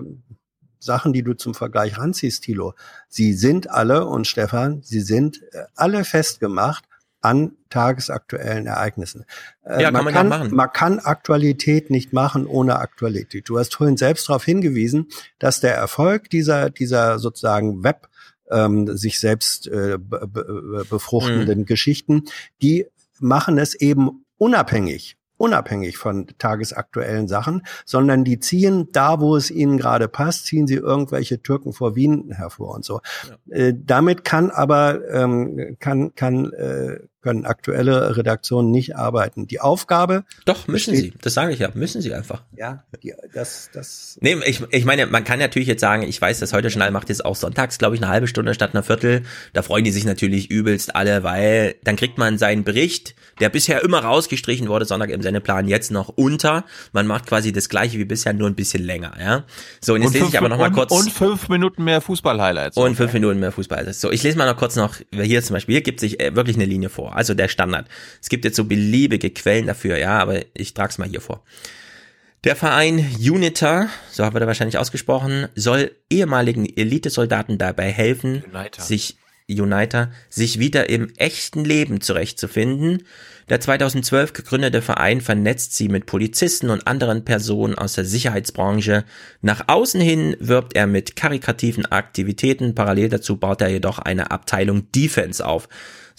Sachen, 0.80 1.12
die 1.12 1.22
du 1.22 1.34
zum 1.34 1.54
Vergleich 1.54 1.98
ranziehst, 1.98 2.42
Thilo, 2.42 2.74
sie 3.08 3.34
sind 3.34 3.70
alle, 3.70 4.06
und 4.06 4.26
Stefan, 4.26 4.82
sie 4.82 5.00
sind 5.00 5.42
äh, 5.52 5.64
alle 5.76 6.04
festgemacht 6.04 6.84
an 7.20 7.52
tagesaktuellen 7.68 8.66
Ereignissen. 8.66 9.24
Äh, 9.62 9.82
ja, 9.82 9.90
man, 9.90 10.06
kann 10.06 10.28
man, 10.28 10.40
kann, 10.40 10.54
man 10.54 10.72
kann 10.72 10.98
Aktualität 10.98 11.90
nicht 11.90 12.12
machen 12.12 12.46
ohne 12.46 12.76
Aktualität. 12.76 13.48
Du 13.48 13.58
hast 13.58 13.74
vorhin 13.74 13.96
selbst 13.96 14.28
darauf 14.28 14.44
hingewiesen, 14.44 15.08
dass 15.38 15.60
der 15.60 15.74
Erfolg 15.74 16.30
dieser, 16.30 16.70
dieser 16.70 17.18
sozusagen 17.18 17.84
Web 17.84 18.08
ähm, 18.50 18.96
sich 18.96 19.20
selbst 19.20 19.68
äh, 19.68 19.98
be 19.98 20.26
be 20.26 20.84
befruchtenden 20.88 21.60
mhm. 21.60 21.66
Geschichten, 21.66 22.24
die 22.62 22.86
machen 23.20 23.58
es 23.58 23.74
eben 23.74 24.24
unabhängig 24.38 25.16
unabhängig 25.40 25.96
von 25.96 26.26
tagesaktuellen 26.38 27.26
Sachen, 27.26 27.62
sondern 27.86 28.24
die 28.24 28.40
ziehen 28.40 28.88
da, 28.92 29.20
wo 29.20 29.36
es 29.36 29.50
ihnen 29.50 29.78
gerade 29.78 30.06
passt, 30.06 30.44
ziehen 30.44 30.66
sie 30.66 30.74
irgendwelche 30.74 31.42
Türken 31.42 31.72
vor 31.72 31.96
Wien 31.96 32.30
hervor 32.30 32.74
und 32.74 32.84
so. 32.84 33.00
Ja. 33.48 33.56
Äh, 33.56 33.74
damit 33.74 34.24
kann 34.24 34.50
aber 34.50 35.00
ähm, 35.10 35.76
kann 35.80 36.14
kann 36.14 36.52
äh, 36.52 37.00
können 37.22 37.44
aktuelle 37.44 38.16
Redaktionen 38.16 38.70
nicht 38.70 38.96
arbeiten. 38.96 39.46
Die 39.46 39.60
Aufgabe. 39.60 40.24
Doch, 40.46 40.68
müssen 40.68 40.94
sie. 40.94 41.12
Das 41.20 41.34
sage 41.34 41.52
ich 41.52 41.58
ja. 41.58 41.70
Müssen 41.74 42.00
sie 42.00 42.14
einfach. 42.14 42.42
Ja, 42.56 42.84
die, 43.02 43.14
das, 43.34 43.70
das. 43.72 44.18
Nee, 44.20 44.36
ich, 44.46 44.62
ich 44.70 44.84
meine, 44.84 45.06
man 45.06 45.24
kann 45.24 45.38
natürlich 45.38 45.68
jetzt 45.68 45.80
sagen, 45.80 46.02
ich 46.02 46.20
weiß, 46.20 46.40
das 46.40 46.52
heute 46.52 46.68
Journal 46.68 46.90
macht 46.90 47.08
jetzt 47.08 47.24
auch 47.24 47.36
sonntags, 47.36 47.78
glaube 47.78 47.94
ich, 47.94 48.02
eine 48.02 48.10
halbe 48.10 48.26
Stunde 48.26 48.54
statt 48.54 48.70
einer 48.74 48.82
Viertel. 48.82 49.22
Da 49.52 49.62
freuen 49.62 49.84
die 49.84 49.90
sich 49.90 50.04
natürlich 50.04 50.50
übelst 50.50 50.96
alle, 50.96 51.22
weil 51.22 51.74
dann 51.84 51.96
kriegt 51.96 52.16
man 52.18 52.38
seinen 52.38 52.64
Bericht, 52.64 53.14
der 53.40 53.50
bisher 53.50 53.82
immer 53.84 54.00
rausgestrichen 54.00 54.68
wurde, 54.68 54.84
Sonntag 54.84 55.10
im 55.10 55.22
Sendeplan, 55.22 55.68
jetzt 55.68 55.90
noch 55.90 56.08
unter. 56.08 56.64
Man 56.92 57.06
macht 57.06 57.26
quasi 57.26 57.52
das 57.52 57.68
gleiche 57.68 57.98
wie 57.98 58.04
bisher, 58.04 58.32
nur 58.32 58.48
ein 58.48 58.54
bisschen 58.54 58.82
länger, 58.82 59.12
ja. 59.20 59.44
So, 59.80 59.94
und 59.94 60.02
jetzt 60.02 60.08
und 60.08 60.14
lese 60.14 60.26
ich 60.28 60.38
aber 60.38 60.48
noch 60.48 60.58
mal 60.58 60.70
kurz. 60.70 60.90
Und 60.90 61.12
fünf 61.12 61.48
Minuten 61.48 61.84
mehr 61.84 62.00
Fußball-Highlights. 62.00 62.76
Und 62.76 62.96
fünf 62.96 63.12
Minuten 63.12 63.40
mehr 63.40 63.52
Fußball-Highlights. 63.52 64.00
So, 64.00 64.10
ich 64.10 64.22
lese 64.22 64.38
mal 64.38 64.46
noch 64.46 64.56
kurz 64.56 64.76
noch, 64.76 64.96
hier 65.12 65.42
zum 65.42 65.54
Beispiel, 65.54 65.74
hier 65.74 65.82
gibt 65.82 66.00
sich 66.00 66.20
äh, 66.20 66.34
wirklich 66.34 66.56
eine 66.56 66.64
Linie 66.64 66.88
vor 66.88 67.09
also 67.14 67.34
der 67.34 67.48
Standard. 67.48 67.88
Es 68.20 68.28
gibt 68.28 68.44
jetzt 68.44 68.56
so 68.56 68.64
beliebige 68.64 69.30
Quellen 69.30 69.66
dafür, 69.66 69.98
ja, 69.98 70.18
aber 70.18 70.40
ich 70.54 70.74
trage 70.74 70.90
es 70.90 70.98
mal 70.98 71.08
hier 71.08 71.20
vor. 71.20 71.42
Der 72.44 72.56
Verein 72.56 73.06
UNITA, 73.20 73.88
so 74.10 74.22
wird 74.22 74.42
er 74.42 74.46
wahrscheinlich 74.46 74.78
ausgesprochen, 74.78 75.48
soll 75.54 75.94
ehemaligen 76.08 76.64
Elitesoldaten 76.64 77.58
dabei 77.58 77.92
helfen, 77.92 78.44
Uniter. 78.50 78.80
sich 78.82 79.16
Uniter, 79.58 80.10
sich 80.28 80.58
wieder 80.58 80.88
im 80.88 81.12
echten 81.16 81.64
Leben 81.64 82.00
zurechtzufinden. 82.00 83.02
Der 83.48 83.60
2012 83.60 84.32
gegründete 84.32 84.80
Verein 84.80 85.20
vernetzt 85.20 85.74
sie 85.74 85.88
mit 85.88 86.06
Polizisten 86.06 86.70
und 86.70 86.86
anderen 86.86 87.24
Personen 87.24 87.74
aus 87.74 87.94
der 87.94 88.04
Sicherheitsbranche. 88.04 89.04
Nach 89.42 89.64
außen 89.66 90.00
hin 90.00 90.36
wirbt 90.38 90.76
er 90.76 90.86
mit 90.86 91.16
karikativen 91.16 91.84
Aktivitäten, 91.86 92.74
parallel 92.74 93.08
dazu 93.08 93.36
baut 93.36 93.60
er 93.60 93.68
jedoch 93.68 93.98
eine 93.98 94.30
Abteilung 94.30 94.90
Defense 94.92 95.44
auf 95.44 95.68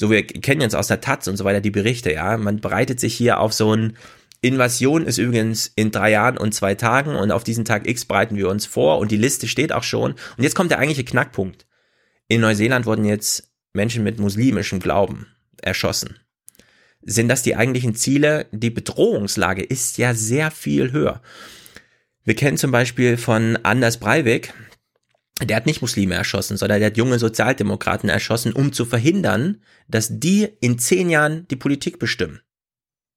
so 0.01 0.09
wir 0.09 0.25
kennen 0.25 0.61
jetzt 0.61 0.75
aus 0.75 0.87
der 0.87 0.99
Taz 0.99 1.27
und 1.27 1.37
so 1.37 1.45
weiter 1.45 1.61
die 1.61 1.69
Berichte, 1.69 2.11
ja, 2.11 2.35
man 2.35 2.59
bereitet 2.59 2.99
sich 2.99 3.13
hier 3.13 3.39
auf 3.39 3.53
so 3.53 3.73
ein 3.73 3.95
Invasion 4.41 5.05
ist 5.05 5.19
übrigens 5.19 5.71
in 5.75 5.91
drei 5.91 6.09
Jahren 6.09 6.39
und 6.39 6.55
zwei 6.55 6.73
Tagen 6.73 7.15
und 7.15 7.31
auf 7.31 7.43
diesen 7.43 7.65
Tag 7.65 7.87
X 7.87 8.05
bereiten 8.05 8.35
wir 8.35 8.49
uns 8.49 8.65
vor 8.65 8.97
und 8.97 9.11
die 9.11 9.17
Liste 9.17 9.47
steht 9.47 9.71
auch 9.71 9.83
schon. 9.83 10.13
Und 10.13 10.43
jetzt 10.43 10.55
kommt 10.55 10.71
der 10.71 10.79
eigentliche 10.79 11.03
Knackpunkt. 11.03 11.67
In 12.27 12.41
Neuseeland 12.41 12.87
wurden 12.87 13.05
jetzt 13.05 13.51
Menschen 13.73 14.03
mit 14.03 14.19
muslimischem 14.19 14.79
Glauben 14.79 15.27
erschossen. 15.61 16.17
Sind 17.03 17.29
das 17.29 17.43
die 17.43 17.55
eigentlichen 17.55 17.93
Ziele? 17.93 18.47
Die 18.51 18.71
Bedrohungslage 18.71 19.61
ist 19.61 19.99
ja 19.99 20.15
sehr 20.15 20.49
viel 20.49 20.91
höher. 20.91 21.21
Wir 22.23 22.33
kennen 22.33 22.57
zum 22.57 22.71
Beispiel 22.71 23.17
von 23.17 23.59
Anders 23.61 23.99
Breivik, 23.99 24.55
der 25.41 25.57
hat 25.57 25.65
nicht 25.65 25.81
Muslime 25.81 26.15
erschossen, 26.15 26.57
sondern 26.57 26.79
der 26.79 26.87
hat 26.87 26.97
junge 26.97 27.19
Sozialdemokraten 27.19 28.09
erschossen, 28.09 28.53
um 28.53 28.73
zu 28.73 28.85
verhindern, 28.85 29.61
dass 29.87 30.09
die 30.11 30.49
in 30.59 30.77
zehn 30.77 31.09
Jahren 31.09 31.47
die 31.47 31.55
Politik 31.55 31.99
bestimmen. 31.99 32.41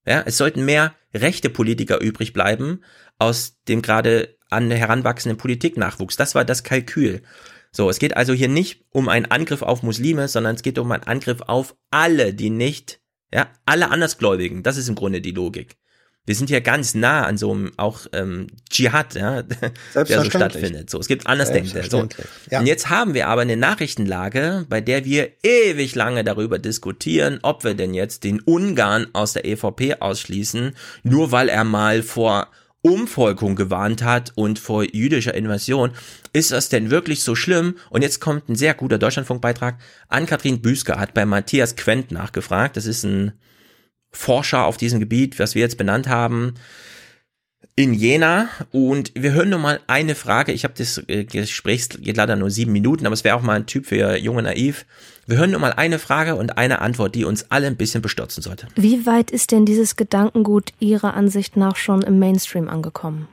Ja, 0.06 0.22
es 0.24 0.36
sollten 0.36 0.64
mehr 0.64 0.94
rechte 1.12 1.50
Politiker 1.50 2.00
übrig 2.00 2.32
bleiben 2.32 2.82
aus 3.18 3.56
dem 3.68 3.82
gerade 3.82 4.36
an 4.50 4.70
heranwachsenden 4.70 5.38
Politiknachwuchs. 5.38 6.16
Das 6.16 6.34
war 6.34 6.44
das 6.44 6.62
Kalkül. 6.62 7.22
So, 7.72 7.90
es 7.90 7.98
geht 7.98 8.16
also 8.16 8.32
hier 8.32 8.48
nicht 8.48 8.84
um 8.90 9.08
einen 9.08 9.26
Angriff 9.26 9.62
auf 9.62 9.82
Muslime, 9.82 10.28
sondern 10.28 10.54
es 10.56 10.62
geht 10.62 10.78
um 10.78 10.92
einen 10.92 11.02
Angriff 11.04 11.40
auf 11.42 11.74
alle, 11.90 12.34
die 12.34 12.50
nicht, 12.50 13.00
ja, 13.32 13.48
alle 13.66 13.90
Andersgläubigen. 13.90 14.62
Das 14.62 14.76
ist 14.76 14.88
im 14.88 14.94
Grunde 14.94 15.20
die 15.20 15.32
Logik 15.32 15.76
wir 16.26 16.34
sind 16.34 16.48
ja 16.48 16.60
ganz 16.60 16.94
nah 16.94 17.24
an 17.24 17.36
so 17.36 17.52
einem 17.52 17.72
auch 17.76 18.06
ähm, 18.12 18.46
Dschihad, 18.70 19.14
ja, 19.14 19.42
der 19.94 20.06
so 20.06 20.24
stattfindet. 20.24 20.88
So, 20.88 20.98
es 20.98 21.06
gibt 21.06 21.26
Andersdenkende. 21.26 21.88
So. 21.90 22.08
Ja. 22.50 22.60
Und 22.60 22.66
jetzt 22.66 22.88
haben 22.88 23.12
wir 23.12 23.28
aber 23.28 23.42
eine 23.42 23.56
Nachrichtenlage, 23.56 24.64
bei 24.68 24.80
der 24.80 25.04
wir 25.04 25.32
ewig 25.42 25.94
lange 25.94 26.24
darüber 26.24 26.58
diskutieren, 26.58 27.40
ob 27.42 27.64
wir 27.64 27.74
denn 27.74 27.92
jetzt 27.92 28.24
den 28.24 28.40
Ungarn 28.40 29.06
aus 29.12 29.34
der 29.34 29.44
EVP 29.44 29.96
ausschließen, 30.00 30.74
nur 31.02 31.30
weil 31.30 31.50
er 31.50 31.64
mal 31.64 32.02
vor 32.02 32.48
Umvolkung 32.80 33.56
gewarnt 33.56 34.02
hat 34.02 34.32
und 34.34 34.58
vor 34.58 34.84
jüdischer 34.84 35.34
Invasion. 35.34 35.92
Ist 36.32 36.52
das 36.52 36.68
denn 36.68 36.90
wirklich 36.90 37.22
so 37.22 37.34
schlimm? 37.34 37.76
Und 37.88 38.02
jetzt 38.02 38.20
kommt 38.20 38.48
ein 38.48 38.56
sehr 38.56 38.74
guter 38.74 38.98
Deutschlandfunkbeitrag. 38.98 39.78
Ann-Kathrin 40.08 40.60
Büsker 40.60 40.98
hat 40.98 41.14
bei 41.14 41.24
Matthias 41.24 41.76
Quent 41.76 42.12
nachgefragt. 42.12 42.76
Das 42.76 42.84
ist 42.84 43.04
ein 43.04 43.32
Forscher 44.14 44.64
auf 44.64 44.76
diesem 44.76 45.00
Gebiet, 45.00 45.38
was 45.38 45.54
wir 45.54 45.62
jetzt 45.62 45.76
benannt 45.76 46.08
haben, 46.08 46.54
in 47.76 47.92
Jena. 47.92 48.48
Und 48.70 49.12
wir 49.14 49.32
hören 49.32 49.50
nur 49.50 49.58
mal 49.58 49.80
eine 49.86 50.14
Frage. 50.14 50.52
Ich 50.52 50.64
habe 50.64 50.74
das 50.76 51.02
äh, 51.08 51.24
Gespräch 51.24 51.88
geht 51.88 52.16
leider 52.16 52.36
nur 52.36 52.50
sieben 52.50 52.72
Minuten, 52.72 53.06
aber 53.06 53.14
es 53.14 53.24
wäre 53.24 53.36
auch 53.36 53.42
mal 53.42 53.56
ein 53.56 53.66
Typ 53.66 53.86
für 53.86 54.16
junge 54.16 54.42
Naiv. 54.42 54.86
Wir 55.26 55.38
hören 55.38 55.50
nur 55.50 55.60
mal 55.60 55.72
eine 55.72 55.98
Frage 55.98 56.36
und 56.36 56.58
eine 56.58 56.80
Antwort, 56.80 57.14
die 57.14 57.24
uns 57.24 57.50
alle 57.50 57.66
ein 57.66 57.76
bisschen 57.76 58.02
bestürzen 58.02 58.42
sollte. 58.42 58.68
Wie 58.76 59.06
weit 59.06 59.30
ist 59.30 59.52
denn 59.52 59.64
dieses 59.64 59.96
Gedankengut 59.96 60.72
Ihrer 60.80 61.14
Ansicht 61.14 61.56
nach 61.56 61.76
schon 61.76 62.02
im 62.02 62.18
Mainstream 62.18 62.68
angekommen? 62.68 63.26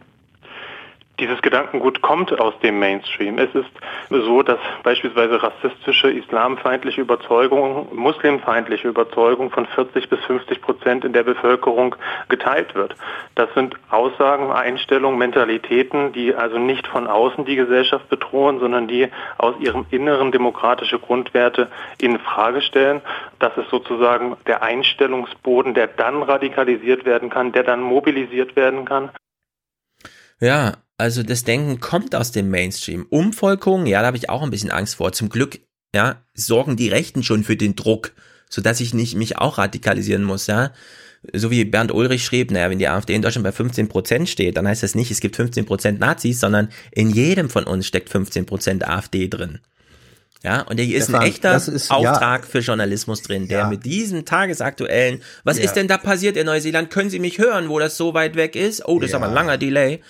Dieses 1.21 1.39
Gedankengut 1.43 2.01
kommt 2.01 2.37
aus 2.39 2.57
dem 2.63 2.79
Mainstream. 2.79 3.37
Es 3.37 3.53
ist 3.53 3.69
so, 4.09 4.41
dass 4.41 4.57
beispielsweise 4.81 5.43
rassistische, 5.43 6.09
islamfeindliche 6.09 6.99
Überzeugung, 6.99 7.95
muslimfeindliche 7.95 8.87
Überzeugung 8.87 9.51
von 9.51 9.67
40 9.67 10.09
bis 10.09 10.19
50 10.21 10.63
Prozent 10.63 11.05
in 11.05 11.13
der 11.13 11.21
Bevölkerung 11.21 11.95
geteilt 12.27 12.73
wird. 12.73 12.95
Das 13.35 13.53
sind 13.53 13.75
Aussagen, 13.91 14.51
Einstellungen, 14.51 15.19
Mentalitäten, 15.19 16.11
die 16.11 16.33
also 16.33 16.57
nicht 16.57 16.87
von 16.87 17.05
außen 17.05 17.45
die 17.45 17.55
Gesellschaft 17.55 18.09
bedrohen, 18.09 18.59
sondern 18.59 18.87
die 18.87 19.07
aus 19.37 19.53
ihrem 19.59 19.85
Inneren 19.91 20.31
demokratische 20.31 20.97
Grundwerte 20.97 21.67
in 21.99 22.17
Frage 22.17 22.61
stellen. 22.61 22.99
Das 23.37 23.55
ist 23.57 23.69
sozusagen 23.69 24.37
der 24.47 24.63
Einstellungsboden, 24.63 25.75
der 25.75 25.85
dann 25.85 26.23
radikalisiert 26.23 27.05
werden 27.05 27.29
kann, 27.29 27.51
der 27.51 27.61
dann 27.61 27.83
mobilisiert 27.83 28.55
werden 28.55 28.85
kann. 28.85 29.11
Ja, 30.39 30.73
also 31.01 31.23
das 31.23 31.43
Denken 31.43 31.79
kommt 31.79 32.13
aus 32.13 32.31
dem 32.31 32.51
Mainstream. 32.51 33.07
Umvolkung, 33.09 33.87
ja, 33.87 34.01
da 34.01 34.07
habe 34.07 34.17
ich 34.17 34.29
auch 34.29 34.43
ein 34.43 34.51
bisschen 34.51 34.69
Angst 34.69 34.95
vor. 34.95 35.11
Zum 35.13 35.29
Glück, 35.29 35.59
ja, 35.95 36.21
sorgen 36.35 36.75
die 36.75 36.89
Rechten 36.89 37.23
schon 37.23 37.43
für 37.43 37.57
den 37.57 37.75
Druck, 37.75 38.11
sodass 38.49 38.79
ich 38.79 38.93
nicht 38.93 39.15
mich 39.15 39.39
auch 39.39 39.57
radikalisieren 39.57 40.23
muss, 40.23 40.45
ja. 40.45 40.71
So 41.33 41.49
wie 41.49 41.65
Bernd 41.65 41.91
Ulrich 41.91 42.23
schrieb, 42.23 42.51
naja, 42.51 42.69
wenn 42.69 42.77
die 42.77 42.87
AfD 42.87 43.15
in 43.15 43.23
Deutschland 43.23 43.43
bei 43.43 43.51
15 43.51 43.89
Prozent 43.89 44.29
steht, 44.29 44.57
dann 44.57 44.67
heißt 44.67 44.83
das 44.83 44.93
nicht, 44.93 45.09
es 45.09 45.21
gibt 45.21 45.35
15 45.35 45.65
Prozent 45.65 45.99
Nazis, 45.99 46.39
sondern 46.39 46.69
in 46.91 47.09
jedem 47.09 47.49
von 47.49 47.63
uns 47.63 47.87
steckt 47.87 48.09
15 48.09 48.45
Prozent 48.45 48.87
AfD 48.87 49.27
drin. 49.27 49.57
Ja, 50.43 50.61
und 50.61 50.79
hier 50.79 50.97
ist 50.97 51.13
ein 51.13 51.21
echter 51.21 51.55
ist, 51.55 51.89
Auftrag 51.89 52.43
ja, 52.43 52.47
für 52.47 52.59
Journalismus 52.59 53.23
drin, 53.23 53.47
der 53.47 53.59
ja. 53.59 53.67
mit 53.67 53.85
diesem 53.85 54.25
tagesaktuellen, 54.25 55.21
was 55.43 55.57
ja. 55.57 55.63
ist 55.63 55.73
denn 55.73 55.87
da 55.87 55.97
passiert 55.97 56.37
in 56.37 56.45
Neuseeland? 56.45 56.91
Können 56.91 57.09
Sie 57.09 57.19
mich 57.19 57.39
hören, 57.39 57.69
wo 57.69 57.79
das 57.79 57.97
so 57.97 58.13
weit 58.13 58.35
weg 58.35 58.55
ist? 58.55 58.87
Oh, 58.87 58.99
das 58.99 59.09
ist 59.09 59.15
aber 59.15 59.27
ein 59.27 59.33
langer 59.33 59.57
Delay 59.57 60.01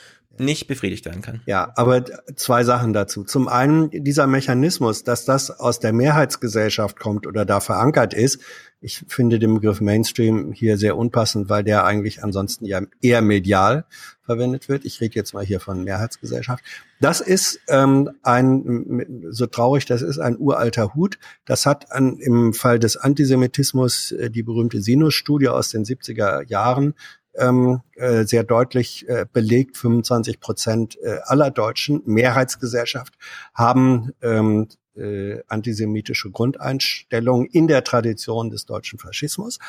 nicht 0.42 0.68
befriedigt 0.68 1.06
werden 1.06 1.22
kann. 1.22 1.42
Ja, 1.46 1.72
aber 1.76 2.04
zwei 2.36 2.64
Sachen 2.64 2.94
dazu. 2.94 3.24
Zum 3.24 3.48
einen 3.48 3.90
dieser 3.92 4.28
Mechanismus, 4.28 5.04
dass 5.04 5.26
das 5.26 5.52
aus 5.52 5.80
der 5.80 5.94
Mehrheitsgesellschaft 5.94 7.00
kommt 7.00 7.28
oder 7.28 7.46
da 7.46 7.60
verankert 7.60 8.14
ist. 8.14 8.42
Ich 8.84 9.06
finde 9.08 9.38
den 9.38 9.54
Begriff 9.54 9.80
Mainstream 9.80 10.54
hier 10.54 10.76
sehr 10.78 10.98
unpassend, 10.98 11.50
weil 11.50 11.64
der 11.64 11.86
eigentlich 11.86 12.24
ansonsten 12.24 12.66
ja 12.66 12.82
eher 13.00 13.22
medial 13.22 13.86
verwendet 14.24 14.70
wird. 14.70 14.86
Ich 14.86 15.02
rede 15.02 15.14
jetzt 15.14 15.36
mal 15.36 15.46
hier 15.46 15.60
von 15.60 15.84
Mehrheitsgesellschaft. 15.84 16.64
Das 17.00 17.22
ist 17.22 17.60
ähm, 17.68 18.10
ein, 18.24 19.28
so 19.30 19.46
traurig, 19.46 19.86
das 19.86 20.02
ist 20.02 20.18
ein 20.18 20.36
uralter 20.40 20.96
Hut. 20.96 21.20
Das 21.46 21.68
hat 21.68 21.92
an, 21.92 22.18
im 22.18 22.54
Fall 22.54 22.80
des 22.80 22.98
Antisemitismus 22.98 24.14
äh, 24.14 24.32
die 24.32 24.42
berühmte 24.42 24.82
Sinus-Studie 24.82 25.50
aus 25.50 25.70
den 25.70 25.86
70er 25.86 26.48
Jahren 26.50 26.96
ähm, 27.36 27.82
äh, 27.96 28.24
sehr 28.24 28.44
deutlich 28.44 29.08
äh, 29.08 29.26
belegt, 29.32 29.78
25 29.78 30.40
Prozent 30.40 30.98
äh, 31.02 31.20
aller 31.24 31.52
Deutschen, 31.52 32.02
Mehrheitsgesellschaft, 32.06 33.14
haben 33.54 34.12
ähm, 34.22 34.68
äh, 34.96 35.40
antisemitische 35.48 36.32
Grundeinstellungen 36.32 37.48
in 37.48 37.68
der 37.68 37.84
Tradition 37.84 38.50
des 38.50 38.66
deutschen 38.66 39.00
Faschismus. 39.00 39.60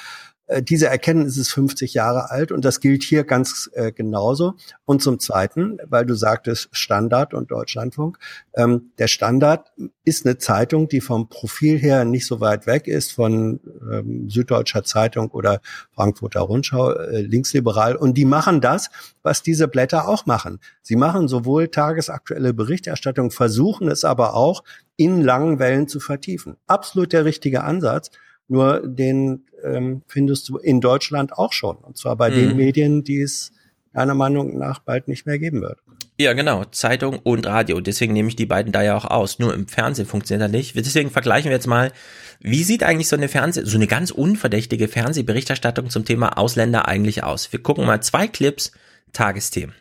Äh, 0.47 0.63
diese 0.63 0.89
Erkenntnis 0.89 1.37
ist 1.37 1.53
50 1.53 1.95
Jahre 1.95 2.31
alt 2.31 2.53
und 2.53 2.65
das 2.65 2.81
gilt 2.81 3.03
hier 3.03 3.25
ganz 3.25 3.71
äh, 3.75 3.93
genauso. 3.93 4.55
Und 4.85 5.03
zum 5.03 5.19
Zweiten, 5.19 5.79
weil 5.87 6.07
du 6.07 6.15
sagtest 6.15 6.69
Standard 6.73 7.35
und 7.35 7.51
Deutschlandfunk, 7.51 8.19
ähm, 8.55 8.93
der 8.99 9.09
Standard 9.09 9.73
ist 10.05 10.27
eine 10.27 10.39
Zeitung, 10.39 10.89
die 10.89 11.01
vom 11.01 11.29
Profil 11.29 11.79
her 11.79 12.05
nicht 12.05 12.27
so 12.27 12.41
weit 12.41 12.67
weg 12.67 12.89
ist 12.89 13.13
von 13.13 13.61
ähm, 13.91 14.29
Süddeutscher 14.29 14.85
Zeitung 14.85 15.31
oder 15.31 15.61
Frankfurter 15.95 16.41
Rundschau, 16.41 16.93
äh, 16.93 17.21
linksliberal. 17.21 17.97
Und 17.97 18.15
die 18.15 18.25
machen 18.25 18.61
das, 18.61 18.91
was 19.23 19.43
diese 19.43 19.69
Blätter 19.69 20.09
auch 20.09 20.27
machen. 20.27 20.61
Sie 20.83 20.97
machen 20.97 21.29
sowohl 21.29 21.69
tagesaktuelle 21.69 22.53
Berichterstattung, 22.53 23.31
versuchen 23.31 23.89
es 23.89 24.05
aber 24.05 24.35
auch 24.35 24.65
in 24.97 25.23
langen 25.23 25.59
Wellen 25.59 25.89
zu 25.89 26.01
vertiefen. 26.01 26.57
Absolut 26.67 27.13
der 27.13 27.25
richtige 27.25 27.65
Ansatz. 27.65 28.11
Nur 28.49 28.87
den 28.87 29.47
ähm, 29.65 30.03
findest 30.07 30.49
du 30.49 30.59
in 30.59 30.81
Deutschland 30.81 31.33
auch 31.33 31.53
schon. 31.53 31.77
Und 31.77 31.97
zwar 31.97 32.17
bei 32.17 32.31
mhm. 32.31 32.35
den 32.35 32.57
Medien, 32.57 33.05
die 33.05 33.21
es 33.21 33.53
meiner 33.93 34.15
Meinung 34.15 34.59
nach 34.59 34.81
bald 34.81 35.09
nicht 35.09 35.27
mehr 35.27 35.39
geben 35.39 35.61
wird. 35.63 35.79
Ja, 36.19 36.35
genau. 36.35 36.65
Zeitung 36.67 37.19
und 37.19 37.47
Radio. 37.47 37.81
Deswegen 37.81 38.13
nehme 38.13 38.29
ich 38.29 38.37
die 38.37 38.47
beiden 38.47 38.73
da 38.73 38.83
ja 38.83 38.97
auch 38.97 39.07
aus. 39.07 39.39
Nur 39.39 39.55
im 39.55 39.67
Fernsehen 39.67 40.07
funktioniert 40.07 40.47
das 40.47 40.53
nicht. 40.53 40.77
Deswegen 40.77 41.11
vergleichen 41.11 41.51
wir 41.51 41.57
jetzt 41.57 41.67
mal, 41.67 41.93
wie 42.39 42.65
sieht 42.65 42.83
eigentlich 42.83 43.09
so 43.09 43.17
eine 43.17 43.29
Fernseh, 43.29 43.65
so 43.65 43.77
eine 43.77 43.87
ganz 43.87 44.11
unverdächtige 44.11 44.89
Fernsehberichterstattung 44.89 45.91
zum 45.91 46.05
Thema 46.05 46.39
Ausländer 46.39 46.87
eigentlich 46.87 47.25
aus? 47.25 47.53
Wir 47.53 47.63
gucken 47.63 47.87
mal 47.87 48.03
zwei 48.03 48.29
Clips, 48.29 48.73
Tagesthemen. 49.13 49.75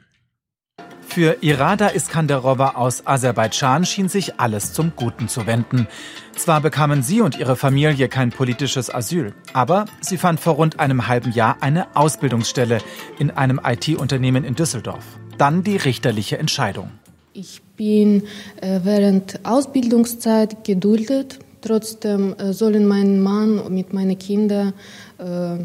Für 1.13 1.39
Irada 1.41 1.89
Iskanderova 1.89 2.75
aus 2.75 3.05
Aserbaidschan 3.05 3.83
schien 3.83 4.07
sich 4.07 4.39
alles 4.39 4.71
zum 4.71 4.93
Guten 4.95 5.27
zu 5.27 5.45
wenden. 5.45 5.89
Zwar 6.37 6.61
bekamen 6.61 7.03
sie 7.03 7.19
und 7.19 7.37
ihre 7.37 7.57
Familie 7.57 8.07
kein 8.07 8.29
politisches 8.29 8.89
Asyl, 8.89 9.33
aber 9.51 9.87
sie 9.99 10.15
fand 10.15 10.39
vor 10.39 10.53
rund 10.53 10.79
einem 10.79 11.09
halben 11.09 11.33
Jahr 11.33 11.57
eine 11.59 11.97
Ausbildungsstelle 11.97 12.77
in 13.19 13.29
einem 13.29 13.59
IT-Unternehmen 13.61 14.45
in 14.45 14.55
Düsseldorf. 14.55 15.03
Dann 15.37 15.63
die 15.63 15.75
richterliche 15.75 16.37
Entscheidung. 16.37 16.91
Ich 17.33 17.61
bin 17.75 18.23
äh, 18.61 18.79
während 18.83 19.41
Ausbildungszeit 19.43 20.63
geduldet. 20.63 21.39
Trotzdem 21.59 22.35
äh, 22.37 22.53
sollen 22.53 22.87
mein 22.87 23.21
Mann 23.21 23.73
mit 23.73 23.91
meinen 23.91 24.17
Kindern 24.17 24.71
äh, 25.17 25.57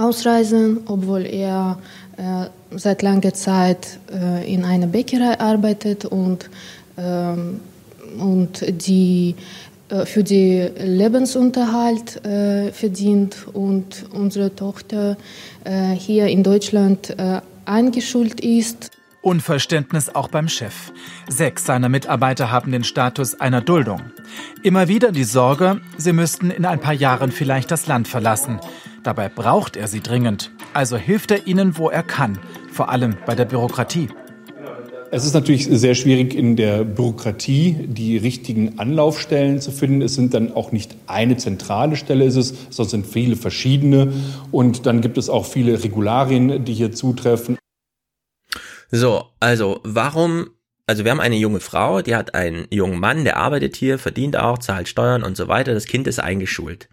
ausreisen, 0.00 0.80
obwohl 0.86 1.26
er 1.26 1.78
seit 2.70 3.02
langer 3.02 3.34
Zeit 3.34 3.98
äh, 4.12 4.52
in 4.52 4.64
einer 4.64 4.86
Bäckerei 4.86 5.38
arbeitet 5.38 6.04
und, 6.04 6.50
ähm, 6.96 7.60
und 8.18 8.64
die 8.68 9.34
äh, 9.88 10.04
für 10.04 10.22
die 10.22 10.68
Lebensunterhalt 10.78 12.24
äh, 12.24 12.72
verdient 12.72 13.46
und 13.52 14.06
unsere 14.12 14.54
Tochter 14.54 15.16
äh, 15.64 15.92
hier 15.92 16.26
in 16.26 16.42
Deutschland 16.42 17.10
äh, 17.18 17.40
eingeschult 17.64 18.40
ist. 18.40 18.90
Unverständnis 19.20 20.14
auch 20.14 20.28
beim 20.28 20.48
Chef. 20.48 20.92
Sechs 21.28 21.66
seiner 21.66 21.88
Mitarbeiter 21.88 22.50
haben 22.50 22.70
den 22.70 22.84
Status 22.84 23.38
einer 23.40 23.60
Duldung. 23.60 24.00
Immer 24.62 24.88
wieder 24.88 25.10
die 25.10 25.24
Sorge, 25.24 25.80
sie 25.96 26.12
müssten 26.12 26.50
in 26.50 26.64
ein 26.64 26.80
paar 26.80 26.94
Jahren 26.94 27.32
vielleicht 27.32 27.70
das 27.70 27.86
Land 27.86 28.08
verlassen. 28.08 28.60
Dabei 29.08 29.30
braucht 29.30 29.78
er 29.78 29.88
sie 29.88 30.00
dringend. 30.00 30.50
Also 30.74 30.98
hilft 30.98 31.30
er 31.30 31.46
ihnen, 31.46 31.78
wo 31.78 31.88
er 31.88 32.02
kann, 32.02 32.38
vor 32.70 32.90
allem 32.90 33.16
bei 33.24 33.34
der 33.34 33.46
Bürokratie. 33.46 34.10
Es 35.10 35.24
ist 35.24 35.32
natürlich 35.32 35.64
sehr 35.64 35.94
schwierig 35.94 36.34
in 36.34 36.56
der 36.56 36.84
Bürokratie 36.84 37.86
die 37.88 38.18
richtigen 38.18 38.78
Anlaufstellen 38.78 39.62
zu 39.62 39.70
finden. 39.70 40.02
Es 40.02 40.14
sind 40.14 40.34
dann 40.34 40.52
auch 40.52 40.72
nicht 40.72 40.94
eine 41.06 41.38
zentrale 41.38 41.96
Stelle, 41.96 42.26
ist 42.26 42.36
es, 42.36 42.52
sondern 42.68 42.90
sind 42.90 43.06
viele 43.06 43.36
verschiedene. 43.36 44.12
Und 44.50 44.84
dann 44.84 45.00
gibt 45.00 45.16
es 45.16 45.30
auch 45.30 45.46
viele 45.46 45.82
Regularien, 45.82 46.66
die 46.66 46.74
hier 46.74 46.92
zutreffen. 46.92 47.56
So, 48.90 49.24
also 49.40 49.80
warum, 49.84 50.50
also 50.86 51.04
wir 51.04 51.12
haben 51.12 51.20
eine 51.20 51.36
junge 51.36 51.60
Frau, 51.60 52.02
die 52.02 52.14
hat 52.14 52.34
einen 52.34 52.66
jungen 52.68 53.00
Mann, 53.00 53.24
der 53.24 53.38
arbeitet 53.38 53.74
hier, 53.74 53.98
verdient 53.98 54.36
auch, 54.36 54.58
zahlt 54.58 54.86
Steuern 54.86 55.22
und 55.22 55.34
so 55.34 55.48
weiter. 55.48 55.72
Das 55.72 55.86
Kind 55.86 56.06
ist 56.06 56.18
eingeschult. 56.18 56.90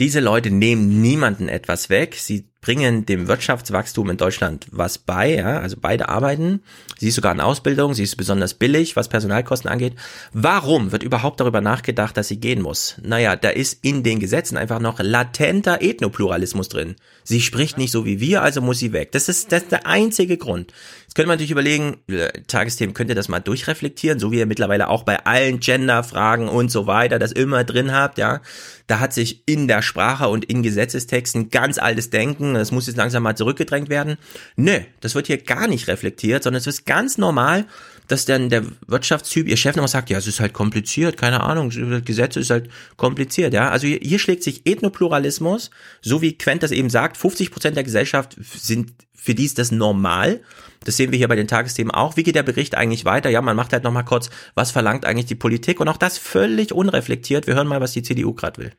Diese 0.00 0.20
Leute 0.20 0.50
nehmen 0.50 1.00
niemanden 1.00 1.48
etwas 1.48 1.88
weg. 1.88 2.16
Sie 2.16 2.48
bringen 2.64 3.04
dem 3.04 3.28
Wirtschaftswachstum 3.28 4.08
in 4.08 4.16
Deutschland 4.16 4.66
was 4.70 4.96
bei, 4.96 5.34
ja, 5.34 5.60
also 5.60 5.76
beide 5.78 6.08
arbeiten. 6.08 6.62
Sie 6.98 7.08
ist 7.08 7.16
sogar 7.16 7.34
in 7.34 7.42
Ausbildung, 7.42 7.92
sie 7.92 8.04
ist 8.04 8.16
besonders 8.16 8.54
billig, 8.54 8.96
was 8.96 9.10
Personalkosten 9.10 9.70
angeht. 9.70 9.92
Warum 10.32 10.90
wird 10.90 11.02
überhaupt 11.02 11.40
darüber 11.40 11.60
nachgedacht, 11.60 12.16
dass 12.16 12.28
sie 12.28 12.40
gehen 12.40 12.62
muss? 12.62 12.96
Naja, 13.02 13.36
da 13.36 13.50
ist 13.50 13.84
in 13.84 14.02
den 14.02 14.18
Gesetzen 14.18 14.56
einfach 14.56 14.80
noch 14.80 14.98
latenter 14.98 15.82
Ethnopluralismus 15.82 16.70
drin. 16.70 16.96
Sie 17.22 17.42
spricht 17.42 17.76
nicht 17.76 17.92
so 17.92 18.06
wie 18.06 18.18
wir, 18.18 18.40
also 18.40 18.62
muss 18.62 18.78
sie 18.78 18.94
weg. 18.94 19.12
Das 19.12 19.28
ist, 19.28 19.52
das 19.52 19.64
ist 19.64 19.72
der 19.72 19.86
einzige 19.86 20.38
Grund. 20.38 20.72
Jetzt 21.02 21.14
könnte 21.16 21.28
man 21.28 21.34
natürlich 21.34 21.50
überlegen, 21.50 21.98
äh, 22.08 22.32
Tagesthemen 22.46 22.94
könnt 22.94 23.10
ihr 23.10 23.14
das 23.14 23.28
mal 23.28 23.40
durchreflektieren, 23.40 24.18
so 24.18 24.32
wie 24.32 24.38
ihr 24.38 24.46
mittlerweile 24.46 24.88
auch 24.88 25.02
bei 25.02 25.24
allen 25.26 25.60
Gender-Fragen 25.60 26.48
und 26.48 26.70
so 26.70 26.86
weiter 26.86 27.18
das 27.18 27.32
immer 27.32 27.62
drin 27.62 27.92
habt, 27.92 28.16
ja. 28.16 28.40
Da 28.86 29.00
hat 29.00 29.12
sich 29.12 29.42
in 29.46 29.68
der 29.68 29.80
Sprache 29.82 30.28
und 30.28 30.44
in 30.44 30.62
Gesetzestexten 30.62 31.50
ganz 31.50 31.78
altes 31.78 32.10
Denken 32.10 32.53
das 32.60 32.72
muss 32.72 32.86
jetzt 32.86 32.96
langsam 32.96 33.22
mal 33.22 33.36
zurückgedrängt 33.36 33.88
werden. 33.88 34.16
Nö, 34.56 34.80
das 35.00 35.14
wird 35.14 35.26
hier 35.26 35.38
gar 35.38 35.68
nicht 35.68 35.88
reflektiert, 35.88 36.42
sondern 36.42 36.60
es 36.60 36.66
ist 36.66 36.86
ganz 36.86 37.18
normal, 37.18 37.66
dass 38.08 38.24
dann 38.24 38.50
der 38.50 38.64
Wirtschaftstyp, 38.86 39.48
ihr 39.48 39.56
Chef 39.56 39.76
nochmal 39.76 39.88
sagt, 39.88 40.10
ja, 40.10 40.18
es 40.18 40.26
ist 40.26 40.40
halt 40.40 40.52
kompliziert, 40.52 41.16
keine 41.16 41.42
Ahnung, 41.42 41.70
Gesetze 42.04 42.40
ist 42.40 42.50
halt 42.50 42.68
kompliziert, 42.96 43.54
ja. 43.54 43.70
Also 43.70 43.86
hier, 43.86 43.98
hier 44.02 44.18
schlägt 44.18 44.42
sich 44.42 44.66
Ethnopluralismus, 44.66 45.70
so 46.02 46.20
wie 46.20 46.36
Quent 46.36 46.62
das 46.62 46.70
eben 46.70 46.90
sagt, 46.90 47.16
50 47.16 47.50
Prozent 47.50 47.76
der 47.76 47.84
Gesellschaft 47.84 48.36
sind, 48.40 48.92
für 49.14 49.34
die 49.34 49.46
ist 49.46 49.58
das 49.58 49.72
normal. 49.72 50.42
Das 50.84 50.98
sehen 50.98 51.10
wir 51.10 51.16
hier 51.16 51.28
bei 51.28 51.36
den 51.36 51.48
Tagesthemen 51.48 51.90
auch. 51.90 52.18
Wie 52.18 52.22
geht 52.22 52.34
der 52.34 52.42
Bericht 52.42 52.74
eigentlich 52.74 53.06
weiter? 53.06 53.30
Ja, 53.30 53.40
man 53.40 53.56
macht 53.56 53.72
halt 53.72 53.84
nochmal 53.84 54.04
kurz, 54.04 54.28
was 54.54 54.70
verlangt 54.70 55.06
eigentlich 55.06 55.26
die 55.26 55.34
Politik? 55.34 55.80
Und 55.80 55.88
auch 55.88 55.96
das 55.96 56.18
völlig 56.18 56.72
unreflektiert. 56.72 57.46
Wir 57.46 57.54
hören 57.54 57.66
mal, 57.66 57.80
was 57.80 57.92
die 57.92 58.02
CDU 58.02 58.34
gerade 58.34 58.60
will. 58.60 58.72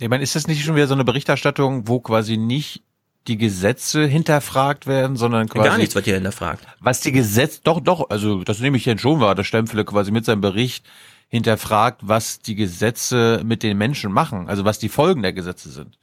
Ich 0.00 0.08
meine, 0.08 0.22
ist 0.22 0.36
das 0.36 0.46
nicht 0.46 0.64
schon 0.64 0.76
wieder 0.76 0.86
so 0.86 0.94
eine 0.94 1.04
Berichterstattung, 1.04 1.88
wo 1.88 2.00
quasi 2.00 2.36
nicht 2.36 2.82
die 3.26 3.36
Gesetze 3.36 4.06
hinterfragt 4.06 4.86
werden, 4.86 5.16
sondern 5.16 5.48
quasi. 5.48 5.68
Gar 5.68 5.78
nichts 5.78 5.94
wird 5.94 6.06
hier 6.06 6.14
hinterfragt. 6.14 6.64
Was 6.80 7.00
die 7.00 7.12
Gesetze, 7.12 7.60
doch, 7.62 7.80
doch, 7.80 8.10
also 8.10 8.42
das 8.42 8.60
nehme 8.60 8.76
ich 8.76 8.86
jetzt 8.86 9.02
schon 9.02 9.20
wahr, 9.20 9.34
dass 9.34 9.46
Stempfele 9.46 9.84
quasi 9.84 10.10
mit 10.10 10.24
seinem 10.24 10.40
Bericht 10.40 10.86
hinterfragt, 11.28 12.00
was 12.04 12.40
die 12.40 12.54
Gesetze 12.54 13.42
mit 13.44 13.62
den 13.62 13.76
Menschen 13.76 14.12
machen, 14.12 14.48
also 14.48 14.64
was 14.64 14.78
die 14.78 14.88
Folgen 14.88 15.22
der 15.22 15.34
Gesetze 15.34 15.68
sind. 15.68 15.98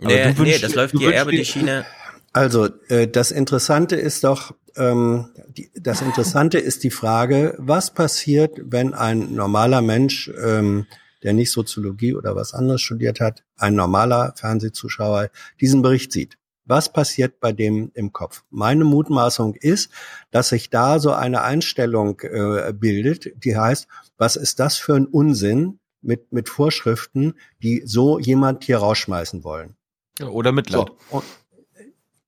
nee, 0.00 0.24
wünschst, 0.24 0.40
nee, 0.40 0.58
das 0.58 0.74
läuft 0.74 0.98
hier 0.98 1.12
eher 1.12 1.22
über 1.22 1.30
die 1.30 1.44
Schiene. 1.44 1.86
Also 2.32 2.68
äh, 2.88 3.06
das 3.06 3.30
Interessante 3.30 3.94
ist 3.94 4.24
doch, 4.24 4.52
ähm, 4.76 5.28
die, 5.56 5.70
das 5.76 6.02
Interessante 6.02 6.58
ist 6.58 6.82
die 6.82 6.90
Frage, 6.90 7.54
was 7.58 7.94
passiert, 7.94 8.58
wenn 8.64 8.94
ein 8.94 9.34
normaler 9.34 9.82
Mensch 9.82 10.28
ähm, 10.44 10.86
der 11.24 11.32
nicht 11.32 11.50
Soziologie 11.50 12.14
oder 12.14 12.36
was 12.36 12.54
anderes 12.54 12.82
studiert 12.82 13.18
hat, 13.18 13.42
ein 13.56 13.74
normaler 13.74 14.34
Fernsehzuschauer 14.36 15.30
diesen 15.60 15.82
Bericht 15.82 16.12
sieht. 16.12 16.38
Was 16.66 16.92
passiert 16.92 17.40
bei 17.40 17.52
dem 17.52 17.90
im 17.94 18.12
Kopf? 18.12 18.44
Meine 18.50 18.84
Mutmaßung 18.84 19.54
ist, 19.54 19.90
dass 20.30 20.50
sich 20.50 20.70
da 20.70 20.98
so 20.98 21.12
eine 21.12 21.42
Einstellung 21.42 22.20
äh, 22.20 22.72
bildet, 22.72 23.44
die 23.44 23.56
heißt, 23.56 23.86
was 24.16 24.36
ist 24.36 24.60
das 24.60 24.78
für 24.78 24.94
ein 24.94 25.06
Unsinn 25.06 25.78
mit, 26.00 26.32
mit 26.32 26.48
Vorschriften, 26.48 27.34
die 27.62 27.82
so 27.84 28.18
jemand 28.18 28.64
hier 28.64 28.78
rausschmeißen 28.78 29.44
wollen? 29.44 29.76
Oder 30.22 30.52
Mitleid. 30.52 30.88
So, 31.10 31.22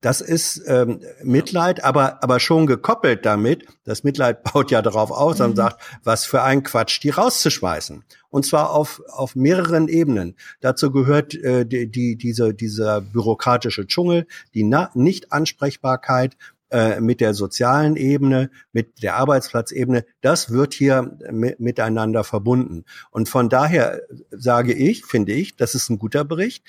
das 0.07 0.21
ist 0.21 0.63
ähm, 0.69 1.01
Mitleid, 1.25 1.83
aber, 1.83 2.23
aber 2.23 2.39
schon 2.39 2.69
gekoppelt 2.69 3.27
damit, 3.27 3.67
das 3.83 4.05
Mitleid 4.05 4.45
baut 4.45 4.71
ja 4.71 4.81
darauf 4.81 5.11
aus 5.11 5.41
mhm. 5.41 5.47
und 5.47 5.57
sagt, 5.57 5.83
was 6.05 6.25
für 6.25 6.45
ein 6.45 6.63
Quatsch, 6.63 7.03
die 7.03 7.11
rauszuschmeißen. 7.11 8.05
Und 8.29 8.47
zwar 8.47 8.71
auf, 8.71 9.03
auf 9.09 9.35
mehreren 9.35 9.89
Ebenen. 9.89 10.37
Dazu 10.61 10.93
gehört 10.93 11.35
äh, 11.35 11.67
die, 11.67 11.91
die, 11.91 12.15
diese, 12.15 12.55
dieser 12.55 13.01
bürokratische 13.01 13.89
Dschungel, 13.89 14.29
die 14.55 14.63
Na 14.63 14.93
Nicht-Ansprechbarkeit 14.95 16.37
äh, 16.71 17.01
mit 17.01 17.21
der 17.21 17.35
sozialen 17.35 17.97
Ebene, 17.97 18.51
mit 18.71 19.03
der 19.03 19.17
Arbeitsplatzebene, 19.17 20.05
das 20.21 20.53
wird 20.53 20.73
hier 20.73 21.19
miteinander 21.59 22.23
verbunden. 22.23 22.85
Und 23.11 23.29
von 23.29 23.49
daher 23.49 24.03
sage 24.31 24.73
ich, 24.73 25.05
finde 25.05 25.33
ich, 25.33 25.57
das 25.57 25.75
ist 25.75 25.91
ein 25.91 25.99
guter 25.99 26.25
Bericht 26.25 26.63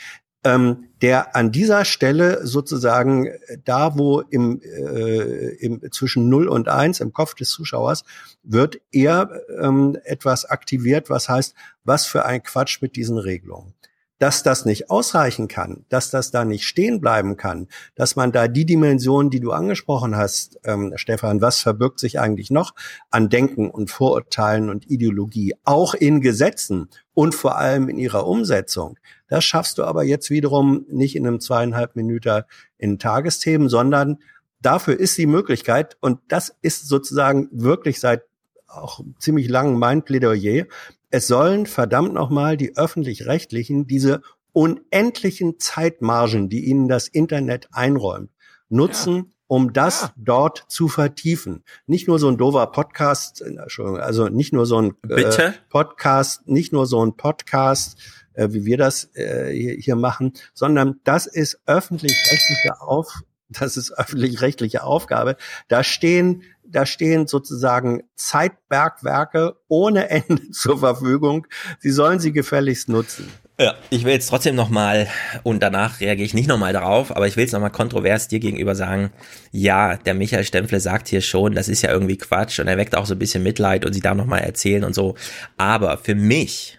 ähm, 0.43 0.86
der 1.01 1.35
an 1.35 1.51
dieser 1.51 1.85
Stelle 1.85 2.45
sozusagen 2.45 3.29
da, 3.63 3.97
wo 3.97 4.21
im, 4.21 4.61
äh, 4.61 5.55
im 5.57 5.81
zwischen 5.91 6.29
0 6.29 6.47
und 6.47 6.67
1 6.67 6.99
im 6.99 7.13
Kopf 7.13 7.35
des 7.35 7.49
Zuschauers 7.49 8.03
wird 8.43 8.79
eher 8.91 9.41
ähm, 9.61 9.97
etwas 10.03 10.45
aktiviert, 10.45 11.09
was 11.09 11.29
heißt, 11.29 11.53
was 11.83 12.05
für 12.05 12.25
ein 12.25 12.43
Quatsch 12.43 12.81
mit 12.81 12.95
diesen 12.95 13.17
Regelungen 13.17 13.73
dass 14.19 14.41
das 14.43 14.65
nicht 14.65 14.89
ausreichen 14.89 15.47
kann, 15.47 15.85
dass 15.89 16.09
das 16.09 16.31
da 16.31 16.43
nicht 16.43 16.65
stehen 16.65 16.99
bleiben 16.99 17.37
kann, 17.37 17.67
dass 17.95 18.15
man 18.15 18.31
da 18.31 18.47
die 18.47 18.65
Dimension, 18.65 19.29
die 19.29 19.39
du 19.39 19.51
angesprochen 19.51 20.15
hast, 20.15 20.59
ähm, 20.63 20.93
Stefan, 20.95 21.41
was 21.41 21.59
verbirgt 21.59 21.99
sich 21.99 22.19
eigentlich 22.19 22.49
noch 22.49 22.73
an 23.11 23.29
Denken 23.29 23.69
und 23.69 23.91
Vorurteilen 23.91 24.69
und 24.69 24.89
Ideologie, 24.89 25.53
auch 25.63 25.93
in 25.93 26.21
Gesetzen 26.21 26.89
und 27.13 27.35
vor 27.35 27.57
allem 27.57 27.89
in 27.89 27.97
ihrer 27.97 28.27
Umsetzung. 28.27 28.97
Das 29.28 29.43
schaffst 29.43 29.78
du 29.78 29.84
aber 29.84 30.03
jetzt 30.03 30.30
wiederum 30.30 30.86
nicht 30.89 31.15
in 31.15 31.28
einem 31.28 31.39
zweieinhalb 31.39 31.95
Minuten 31.95 32.43
in 32.78 32.99
Tagesthemen, 32.99 33.69
sondern 33.69 34.19
dafür 34.61 34.99
ist 34.99 35.17
die 35.17 35.25
Möglichkeit, 35.25 35.97
und 35.99 36.19
das 36.28 36.55
ist 36.61 36.88
sozusagen 36.88 37.49
wirklich 37.51 37.99
seit 37.99 38.23
auch 38.67 39.01
ziemlich 39.19 39.47
lang 39.47 39.78
mein 39.78 40.03
Plädoyer, 40.03 40.65
es 41.09 41.28
sollen 41.28 41.65
verdammt 41.65 42.13
nochmal 42.13 42.57
die 42.57 42.75
öffentlich-rechtlichen 42.75 43.88
diese 43.88 44.21
unendlichen 44.51 45.59
Zeitmargen, 45.59 46.49
die 46.49 46.65
ihnen 46.65 46.88
das 46.88 47.07
Internet 47.07 47.69
einräumt, 47.71 48.32
nutzen, 48.69 49.15
ja. 49.15 49.23
um 49.47 49.71
das 49.71 50.01
ja. 50.01 50.13
dort 50.17 50.65
zu 50.67 50.88
vertiefen. 50.88 51.63
Nicht 51.86 52.07
nur 52.07 52.17
so 52.17 52.28
ein 52.28 52.38
dover 52.38 52.65
Podcast, 52.71 53.41
Entschuldigung, 53.41 53.99
also 53.99 54.30
nicht 54.30 54.53
nur 54.53 54.65
so 54.65 54.82
ein 54.82 54.95
äh, 55.07 55.51
Podcast, 55.69 56.47
nicht 56.47 56.73
nur 56.73 56.88
so 56.88 57.05
ein 57.05 57.15
Podcast, 57.15 57.99
äh, 58.38 58.47
wie 58.51 58.65
wir 58.65 58.77
das 58.77 59.09
äh, 59.15 59.51
hier, 59.51 59.73
hier 59.73 59.95
machen, 59.95 60.33
sondern 60.53 60.99
das 61.03 61.25
ist 61.25 61.59
öffentlich-rechtliche 61.65 62.81
Auf, 62.81 63.21
das 63.49 63.77
ist 63.77 63.97
öffentlich-rechtliche 63.97 64.83
Aufgabe. 64.83 65.35
Da 65.67 65.83
stehen 65.83 66.43
da 66.69 66.85
stehen 66.85 67.27
sozusagen 67.27 68.03
Zeitbergwerke 68.15 69.55
ohne 69.67 70.09
Ende 70.09 70.49
zur 70.51 70.79
Verfügung. 70.79 71.47
Sie 71.79 71.91
sollen 71.91 72.19
sie 72.19 72.31
gefälligst 72.31 72.89
nutzen. 72.89 73.31
Ja, 73.59 73.73
ich 73.89 74.03
will 74.03 74.13
jetzt 74.13 74.29
trotzdem 74.29 74.53
nochmal, 74.53 75.07
und 75.41 75.63
danach 75.63 75.99
reagiere 75.99 76.25
ich 76.25 76.35
nicht 76.35 76.47
nochmal 76.47 76.73
darauf, 76.73 77.15
aber 77.15 77.25
ich 77.25 77.38
will 77.38 77.43
jetzt 77.43 77.53
nochmal 77.53 77.71
kontrovers 77.71 78.27
dir 78.27 78.39
gegenüber 78.39 78.75
sagen, 78.75 79.11
ja, 79.51 79.97
der 79.97 80.13
Michael 80.13 80.43
Stempfle 80.43 80.79
sagt 80.79 81.07
hier 81.07 81.21
schon, 81.21 81.55
das 81.55 81.67
ist 81.67 81.81
ja 81.81 81.89
irgendwie 81.89 82.17
Quatsch 82.17 82.59
und 82.59 82.67
er 82.67 82.77
weckt 82.77 82.95
auch 82.95 83.07
so 83.07 83.15
ein 83.15 83.19
bisschen 83.19 83.41
Mitleid 83.41 83.83
und 83.83 83.93
sie 83.93 83.99
da 83.99 84.13
nochmal 84.13 84.41
erzählen 84.41 84.83
und 84.83 84.93
so. 84.93 85.15
Aber 85.57 85.97
für 85.97 86.13
mich, 86.13 86.77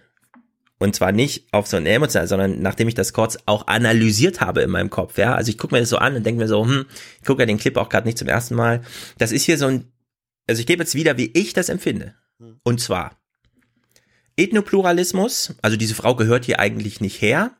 und 0.78 0.94
zwar 0.94 1.12
nicht 1.12 1.52
auf 1.52 1.66
so 1.66 1.76
eine 1.76 1.90
emotional, 1.90 2.28
sondern 2.28 2.62
nachdem 2.62 2.88
ich 2.88 2.94
das 2.94 3.12
kurz 3.12 3.38
auch 3.46 3.66
analysiert 3.66 4.40
habe 4.40 4.62
in 4.62 4.70
meinem 4.70 4.90
Kopf, 4.90 5.18
ja, 5.18 5.34
also 5.34 5.50
ich 5.50 5.58
gucke 5.58 5.74
mir 5.74 5.80
das 5.80 5.90
so 5.90 5.98
an 5.98 6.14
und 6.16 6.24
denke 6.24 6.40
mir 6.40 6.48
so, 6.48 6.64
hm, 6.64 6.86
ich 7.20 7.26
gucke 7.26 7.42
ja 7.42 7.46
den 7.46 7.58
Clip 7.58 7.76
auch 7.76 7.88
gerade 7.88 8.06
nicht 8.06 8.18
zum 8.18 8.28
ersten 8.28 8.54
Mal. 8.54 8.82
Das 9.18 9.32
ist 9.32 9.42
hier 9.42 9.58
so 9.58 9.66
ein, 9.66 9.92
also 10.46 10.60
ich 10.60 10.66
gebe 10.66 10.82
jetzt 10.82 10.94
wieder, 10.94 11.16
wie 11.16 11.30
ich 11.34 11.52
das 11.52 11.68
empfinde. 11.68 12.14
Und 12.62 12.80
zwar, 12.80 13.18
Ethnopluralismus, 14.36 15.56
also 15.62 15.76
diese 15.76 15.96
Frau 15.96 16.14
gehört 16.14 16.44
hier 16.44 16.60
eigentlich 16.60 17.00
nicht 17.00 17.20
her, 17.20 17.56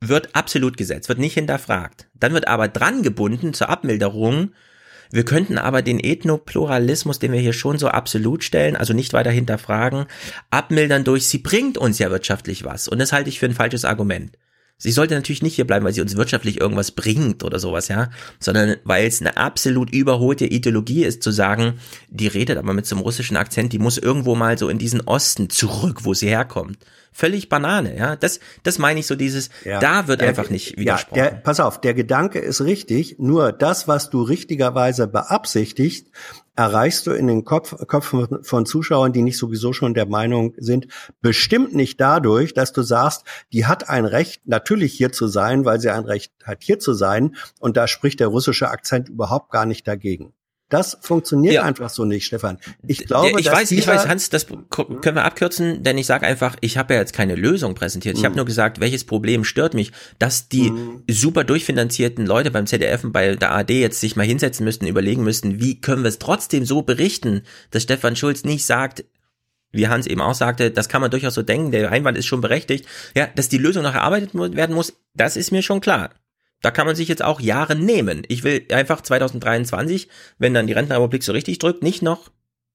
wird 0.00 0.34
absolut 0.34 0.76
gesetzt, 0.76 1.08
wird 1.08 1.20
nicht 1.20 1.34
hinterfragt. 1.34 2.08
Dann 2.14 2.34
wird 2.34 2.48
aber 2.48 2.68
dran 2.68 3.02
gebunden 3.02 3.54
zur 3.54 3.68
Abmilderung. 3.68 4.52
Wir 5.10 5.24
könnten 5.24 5.58
aber 5.58 5.82
den 5.82 6.00
Ethnopluralismus, 6.00 7.18
den 7.18 7.32
wir 7.32 7.40
hier 7.40 7.52
schon 7.52 7.78
so 7.78 7.88
absolut 7.88 8.44
stellen, 8.44 8.76
also 8.76 8.92
nicht 8.92 9.12
weiter 9.12 9.30
hinterfragen, 9.30 10.06
abmildern 10.50 11.04
durch, 11.04 11.26
sie 11.26 11.38
bringt 11.38 11.78
uns 11.78 11.98
ja 11.98 12.10
wirtschaftlich 12.10 12.64
was. 12.64 12.88
Und 12.88 12.98
das 12.98 13.12
halte 13.12 13.28
ich 13.28 13.38
für 13.38 13.46
ein 13.46 13.54
falsches 13.54 13.84
Argument. 13.84 14.36
Sie 14.78 14.92
sollte 14.92 15.14
natürlich 15.14 15.42
nicht 15.42 15.54
hier 15.54 15.66
bleiben, 15.66 15.84
weil 15.86 15.94
sie 15.94 16.02
uns 16.02 16.16
wirtschaftlich 16.16 16.60
irgendwas 16.60 16.90
bringt 16.90 17.42
oder 17.44 17.58
sowas, 17.58 17.88
ja, 17.88 18.10
sondern 18.40 18.76
weil 18.84 19.06
es 19.06 19.20
eine 19.22 19.36
absolut 19.38 19.90
überholte 19.90 20.44
Ideologie 20.44 21.04
ist, 21.04 21.22
zu 21.22 21.30
sagen, 21.30 21.74
die 22.10 22.26
redet 22.26 22.58
aber 22.58 22.74
mit 22.74 22.86
so 22.86 22.94
einem 22.94 23.02
russischen 23.02 23.38
Akzent, 23.38 23.72
die 23.72 23.78
muss 23.78 23.96
irgendwo 23.96 24.34
mal 24.34 24.58
so 24.58 24.68
in 24.68 24.78
diesen 24.78 25.00
Osten 25.00 25.48
zurück, 25.48 26.00
wo 26.04 26.12
sie 26.12 26.28
herkommt. 26.28 26.76
Völlig 27.10 27.48
Banane, 27.48 27.96
ja. 27.96 28.16
Das, 28.16 28.40
das 28.62 28.78
meine 28.78 29.00
ich 29.00 29.06
so 29.06 29.14
dieses, 29.14 29.48
Ja. 29.64 29.80
da 29.80 30.06
wird 30.08 30.20
Der- 30.20 30.28
einfach 30.28 30.50
nicht 30.50 30.72
Ja, 30.72 30.76
widersprochen. 30.76 31.22
der, 31.22 31.30
pass 31.30 31.60
auf, 31.60 31.80
der 31.80 31.94
Gedanke 31.94 32.38
ist 32.40 32.60
richtig, 32.60 33.16
nur 33.18 33.52
das, 33.52 33.88
was 33.88 34.10
du 34.10 34.20
richtigerweise 34.20 35.06
beabsichtigst, 35.08 36.08
erreichst 36.56 37.06
du 37.06 37.12
in 37.12 37.26
den 37.26 37.44
Kopf, 37.44 37.76
Köpfen 37.86 38.42
von 38.42 38.66
Zuschauern, 38.66 39.12
die 39.12 39.22
nicht 39.22 39.38
sowieso 39.38 39.72
schon 39.72 39.94
der 39.94 40.06
Meinung 40.06 40.54
sind, 40.56 40.88
bestimmt 41.20 41.74
nicht 41.74 42.00
dadurch, 42.00 42.54
dass 42.54 42.72
du 42.72 42.82
sagst, 42.82 43.24
die 43.52 43.66
hat 43.66 43.88
ein 43.88 44.06
Recht, 44.06 44.46
natürlich 44.46 44.94
hier 44.94 45.12
zu 45.12 45.28
sein, 45.28 45.64
weil 45.64 45.80
sie 45.80 45.90
ein 45.90 46.04
Recht 46.04 46.32
hat, 46.44 46.62
hier 46.62 46.78
zu 46.78 46.94
sein, 46.94 47.36
und 47.60 47.76
da 47.76 47.86
spricht 47.86 48.20
der 48.20 48.28
russische 48.28 48.70
Akzent 48.70 49.08
überhaupt 49.08 49.50
gar 49.50 49.66
nicht 49.66 49.86
dagegen. 49.86 50.32
Das 50.68 50.98
funktioniert 51.00 51.62
einfach 51.62 51.90
so 51.90 52.04
nicht, 52.04 52.26
Stefan. 52.26 52.58
Ich 52.86 53.06
glaube, 53.06 53.30
Ja, 53.30 53.38
ich 53.38 53.46
weiß, 53.50 53.70
ich 53.70 53.86
weiß, 53.86 54.08
Hans, 54.08 54.30
das 54.30 54.46
können 54.46 55.14
wir 55.16 55.24
abkürzen, 55.24 55.84
denn 55.84 55.96
ich 55.96 56.06
sage 56.06 56.26
einfach, 56.26 56.56
ich 56.60 56.76
habe 56.76 56.94
ja 56.94 57.00
jetzt 57.00 57.12
keine 57.12 57.36
Lösung 57.36 57.74
präsentiert. 57.76 58.18
Ich 58.18 58.24
habe 58.24 58.32
Mhm. 58.32 58.38
nur 58.38 58.46
gesagt, 58.46 58.80
welches 58.80 59.04
Problem 59.04 59.44
stört 59.44 59.74
mich, 59.74 59.92
dass 60.18 60.48
die 60.48 60.72
super 61.08 61.44
durchfinanzierten 61.44 62.26
Leute 62.26 62.50
beim 62.50 62.66
ZDF 62.66 63.04
und 63.04 63.12
bei 63.12 63.36
der 63.36 63.52
AD 63.54 63.80
jetzt 63.80 64.00
sich 64.00 64.16
mal 64.16 64.26
hinsetzen 64.26 64.64
müssten, 64.64 64.86
überlegen 64.88 65.22
müssten, 65.22 65.60
wie 65.60 65.80
können 65.80 66.02
wir 66.02 66.08
es 66.08 66.18
trotzdem 66.18 66.64
so 66.64 66.82
berichten, 66.82 67.42
dass 67.70 67.84
Stefan 67.84 68.16
Schulz 68.16 68.42
nicht 68.42 68.66
sagt, 68.66 69.04
wie 69.70 69.86
Hans 69.86 70.06
eben 70.08 70.20
auch 70.20 70.34
sagte, 70.34 70.72
das 70.72 70.88
kann 70.88 71.00
man 71.00 71.10
durchaus 71.12 71.34
so 71.34 71.42
denken, 71.42 71.70
der 71.70 71.92
Einwand 71.92 72.18
ist 72.18 72.26
schon 72.26 72.40
berechtigt. 72.40 72.86
Ja, 73.14 73.28
dass 73.36 73.48
die 73.48 73.58
Lösung 73.58 73.84
noch 73.84 73.94
erarbeitet 73.94 74.30
werden 74.34 74.74
muss, 74.74 74.94
das 75.14 75.36
ist 75.36 75.52
mir 75.52 75.62
schon 75.62 75.80
klar. 75.80 76.10
Da 76.62 76.70
kann 76.70 76.86
man 76.86 76.96
sich 76.96 77.08
jetzt 77.08 77.22
auch 77.22 77.40
Jahre 77.40 77.76
nehmen. 77.76 78.22
Ich 78.28 78.42
will 78.42 78.66
einfach 78.70 79.00
2023, 79.00 80.08
wenn 80.38 80.54
dann 80.54 80.66
die 80.66 80.72
Rentenrepublik 80.72 81.22
so 81.22 81.32
richtig 81.32 81.58
drückt, 81.58 81.82
nicht 81.82 82.02
noch, 82.02 82.30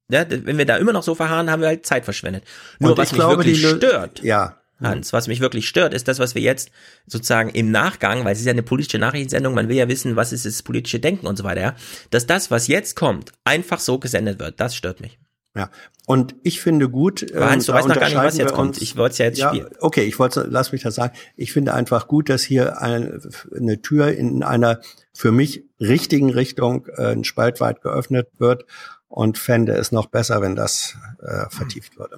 ja, 0.10 0.26
wenn 0.30 0.58
wir 0.58 0.66
da 0.66 0.78
immer 0.78 0.94
noch 0.94 1.04
so 1.04 1.16
verharren, 1.16 1.50
haben 1.50 1.62
wir 1.62 1.68
halt 1.68 1.86
Zeit 1.86 2.04
verschwendet. 2.04 2.44
Nur 2.80 2.92
Und 2.92 2.98
was 2.98 3.08
ich 3.08 3.14
mich 3.14 3.20
glaube, 3.20 3.38
wirklich 3.38 3.68
stört, 3.68 4.24
ja. 4.24 4.58
Hans, 4.82 5.14
was 5.14 5.28
mich 5.28 5.42
wirklich 5.42 5.68
stört, 5.68 5.94
ist 5.94 6.08
das, 6.08 6.18
was 6.18 6.34
wir 6.34 6.42
jetzt 6.42 6.72
sozusagen 7.06 7.50
im 7.50 7.70
Nachgang, 7.70 8.26
weil 8.26 8.34
es 8.34 8.40
ist 8.40 8.46
ja 8.46 8.52
eine 8.52 8.64
politische 8.64 8.98
Nachrichtensendung, 8.98 9.54
man 9.54 9.70
will 9.70 9.76
ja 9.76 9.88
wissen, 9.88 10.16
was 10.16 10.34
ist 10.34 10.46
das 10.46 10.64
politische 10.64 11.00
Denken 11.00 11.28
und 11.28 11.38
so 11.38 11.44
weiter, 11.44 11.62
ja, 11.62 11.76
dass 12.10 12.26
das, 12.26 12.50
was 12.50 12.68
jetzt 12.68 12.96
kommt, 12.96 13.32
einfach 13.44 13.80
so 13.80 14.00
gesendet 14.00 14.40
wird, 14.40 14.60
das 14.60 14.76
stört 14.76 15.00
mich. 15.00 15.20
Ja, 15.56 15.70
und 16.06 16.36
ich 16.44 16.62
finde 16.62 16.90
gut, 16.90 17.26
Hans, 17.36 17.66
du 17.66 17.74
da 17.74 17.78
weißt 17.78 17.88
noch 17.90 17.96
gar 17.96 18.08
nicht, 18.08 18.16
was 18.16 18.38
jetzt 18.38 18.54
kommt. 18.54 18.82
Ich 18.82 18.96
wollte 18.96 19.12
es 19.12 19.18
ja 19.18 19.26
jetzt 19.26 19.42
spielen. 19.42 19.68
Okay, 19.80 20.04
ich 20.04 20.18
wollte, 20.18 20.48
lass 20.50 20.72
mich 20.72 20.82
das 20.82 20.96
sagen. 20.96 21.14
Ich 21.36 21.52
finde 21.52 21.74
einfach 21.74 22.08
gut, 22.08 22.30
dass 22.30 22.44
hier 22.44 22.82
ein, 22.82 23.20
eine 23.54 23.82
Tür 23.82 24.14
in 24.14 24.44
einer 24.44 24.80
für 25.14 25.34
mich 25.34 25.66
richtigen 25.80 26.30
Richtung 26.30 26.88
äh, 26.96 27.12
ein 27.12 27.26
Spalt 27.26 27.60
weit 27.60 27.82
geöffnet 27.82 28.30
wird 28.38 28.66
und 29.10 29.38
fände 29.38 29.74
es 29.74 29.92
noch 29.92 30.06
besser, 30.06 30.42
wenn 30.42 30.56
das 30.56 30.96
äh, 31.22 31.50
vertieft 31.50 31.98
würde. 31.98 32.18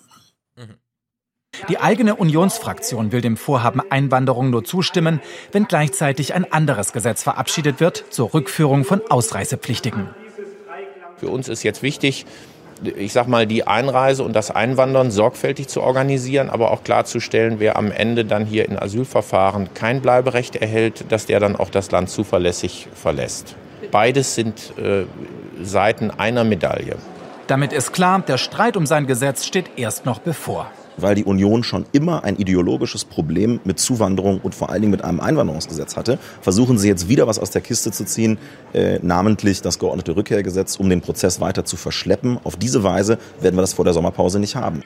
Die 1.69 1.79
eigene 1.79 2.15
Unionsfraktion 2.15 3.11
will 3.11 3.21
dem 3.21 3.37
Vorhaben 3.37 3.81
Einwanderung 3.91 4.49
nur 4.49 4.63
zustimmen, 4.63 5.21
wenn 5.51 5.65
gleichzeitig 5.65 6.33
ein 6.33 6.51
anderes 6.51 6.93
Gesetz 6.93 7.23
verabschiedet 7.23 7.79
wird 7.79 8.05
zur 8.09 8.33
Rückführung 8.33 8.83
von 8.83 9.01
Ausreisepflichtigen. 9.07 10.09
Für 11.17 11.29
uns 11.29 11.47
ist 11.49 11.63
jetzt 11.63 11.83
wichtig, 11.83 12.25
ich 12.97 13.13
sag 13.13 13.27
mal, 13.27 13.47
die 13.47 13.65
Einreise 13.67 14.23
und 14.23 14.33
das 14.33 14.51
Einwandern 14.51 15.11
sorgfältig 15.11 15.67
zu 15.67 15.81
organisieren, 15.81 16.49
aber 16.49 16.71
auch 16.71 16.83
klarzustellen, 16.83 17.59
wer 17.59 17.75
am 17.77 17.91
Ende 17.91 18.25
dann 18.25 18.45
hier 18.45 18.67
in 18.67 18.77
Asylverfahren 18.77 19.73
kein 19.73 20.01
Bleiberecht 20.01 20.55
erhält, 20.55 21.11
dass 21.11 21.25
der 21.25 21.39
dann 21.39 21.55
auch 21.55 21.69
das 21.69 21.91
Land 21.91 22.09
zuverlässig 22.09 22.87
verlässt. 22.93 23.55
Beides 23.91 24.35
sind 24.35 24.73
äh, 24.77 25.05
Seiten 25.63 26.11
einer 26.11 26.43
Medaille. 26.43 26.97
Damit 27.47 27.73
ist 27.73 27.91
klar, 27.91 28.23
der 28.25 28.37
Streit 28.37 28.77
um 28.77 28.85
sein 28.85 29.05
Gesetz 29.05 29.45
steht 29.45 29.77
erst 29.77 30.05
noch 30.05 30.19
bevor. 30.19 30.71
Weil 30.97 31.15
die 31.15 31.23
Union 31.23 31.63
schon 31.63 31.85
immer 31.91 32.23
ein 32.23 32.37
ideologisches 32.37 33.05
Problem 33.05 33.59
mit 33.63 33.79
Zuwanderung 33.79 34.39
und 34.41 34.55
vor 34.55 34.69
allen 34.69 34.81
Dingen 34.81 34.91
mit 34.91 35.03
einem 35.03 35.19
Einwanderungsgesetz 35.19 35.95
hatte, 35.95 36.19
versuchen 36.41 36.77
sie 36.77 36.87
jetzt 36.87 37.09
wieder 37.09 37.27
was 37.27 37.39
aus 37.39 37.51
der 37.51 37.61
Kiste 37.61 37.91
zu 37.91 38.05
ziehen, 38.05 38.37
äh, 38.73 38.99
namentlich 39.01 39.61
das 39.61 39.79
geordnete 39.79 40.15
Rückkehrgesetz, 40.15 40.75
um 40.77 40.89
den 40.89 41.01
Prozess 41.01 41.39
weiter 41.39 41.65
zu 41.65 41.77
verschleppen. 41.77 42.39
Auf 42.43 42.55
diese 42.55 42.83
Weise 42.83 43.17
werden 43.41 43.55
wir 43.55 43.61
das 43.61 43.73
vor 43.73 43.85
der 43.85 43.93
Sommerpause 43.93 44.39
nicht 44.39 44.55
haben. 44.55 44.83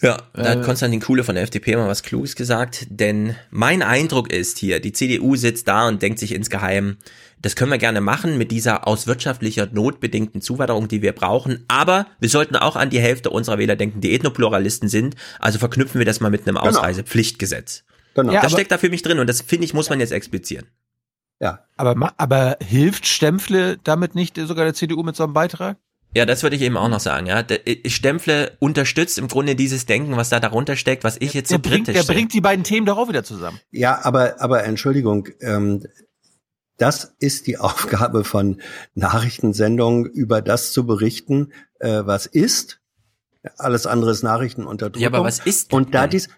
Ja, 0.00 0.18
da 0.32 0.42
Äh. 0.42 0.48
hat 0.50 0.62
Konstantin 0.62 1.00
Kuhle 1.00 1.24
von 1.24 1.34
der 1.34 1.42
FDP 1.44 1.74
mal 1.76 1.88
was 1.88 2.02
Kluges 2.04 2.36
gesagt, 2.36 2.86
denn 2.88 3.34
mein 3.50 3.82
Eindruck 3.82 4.32
ist 4.32 4.58
hier, 4.58 4.78
die 4.80 4.92
CDU 4.92 5.34
sitzt 5.34 5.66
da 5.66 5.88
und 5.88 6.00
denkt 6.02 6.20
sich 6.20 6.32
insgeheim, 6.34 6.98
das 7.42 7.56
können 7.56 7.70
wir 7.72 7.78
gerne 7.78 8.00
machen 8.00 8.38
mit 8.38 8.50
dieser 8.52 8.86
aus 8.86 9.06
wirtschaftlicher 9.08 9.66
Not 9.72 9.98
bedingten 10.00 10.40
Zuwanderung, 10.40 10.86
die 10.86 11.02
wir 11.02 11.12
brauchen, 11.12 11.64
aber 11.66 12.06
wir 12.20 12.28
sollten 12.28 12.54
auch 12.54 12.76
an 12.76 12.90
die 12.90 13.00
Hälfte 13.00 13.30
unserer 13.30 13.58
Wähler 13.58 13.74
denken, 13.76 14.00
die 14.00 14.12
Ethnopluralisten 14.14 14.88
sind, 14.88 15.16
also 15.40 15.58
verknüpfen 15.58 15.98
wir 15.98 16.06
das 16.06 16.20
mal 16.20 16.30
mit 16.30 16.46
einem 16.46 16.56
Genau. 16.56 16.68
Ausreisepflichtgesetz. 16.68 17.82
Genau. 18.14 18.32
Ja, 18.32 18.40
das 18.42 18.52
steckt 18.52 18.70
da 18.70 18.78
für 18.78 18.90
mich 18.90 19.02
drin 19.02 19.18
und 19.18 19.26
das 19.28 19.40
finde 19.42 19.64
ich, 19.64 19.74
muss 19.74 19.90
man 19.90 19.98
jetzt 20.00 20.12
explizieren. 20.12 20.66
Ja. 21.40 21.64
Aber, 21.76 22.12
aber 22.16 22.56
hilft 22.64 23.06
Stempfle 23.06 23.78
damit 23.84 24.14
nicht 24.14 24.36
sogar 24.36 24.64
der 24.64 24.74
CDU 24.74 25.02
mit 25.02 25.14
so 25.16 25.24
einem 25.24 25.32
Beitrag? 25.32 25.76
Ja, 26.14 26.24
das 26.26 26.42
würde 26.42 26.56
ich 26.56 26.62
eben 26.62 26.76
auch 26.76 26.88
noch 26.88 27.00
sagen, 27.00 27.26
ja. 27.26 27.42
Der 27.42 27.66
äh, 27.68 27.88
Stempfle 27.90 28.56
unterstützt 28.60 29.18
im 29.18 29.28
Grunde 29.28 29.54
dieses 29.54 29.86
Denken, 29.86 30.16
was 30.16 30.30
da 30.30 30.40
darunter 30.40 30.74
steckt, 30.76 31.04
was 31.04 31.16
ich 31.20 31.34
jetzt 31.34 31.50
so 31.50 31.58
Der 31.58 31.68
bringt, 31.68 31.86
kritisch 31.86 31.94
der 31.94 32.02
sehe. 32.04 32.14
bringt 32.16 32.32
die 32.32 32.40
beiden 32.40 32.64
Themen 32.64 32.86
doch 32.86 32.96
auch 32.98 33.08
wieder 33.08 33.24
zusammen. 33.24 33.60
Ja, 33.70 34.04
aber, 34.04 34.40
aber 34.40 34.64
Entschuldigung, 34.64 35.28
ähm, 35.40 35.84
das 36.78 37.14
ist 37.18 37.46
die 37.46 37.58
Aufgabe 37.58 38.24
von 38.24 38.60
Nachrichtensendungen, 38.94 40.06
über 40.06 40.40
das 40.42 40.72
zu 40.72 40.86
berichten, 40.86 41.52
äh, 41.80 42.02
was 42.04 42.26
ist. 42.26 42.80
Alles 43.56 43.86
andere 43.86 44.10
ist 44.10 44.22
Nachrichtenunterdrückung. 44.22 45.02
Ja, 45.02 45.08
aber 45.08 45.24
was 45.24 45.38
ist 45.38 45.72
Und 45.72 45.94
da 45.94 46.02
denn? 46.02 46.10
dies, 46.10 46.28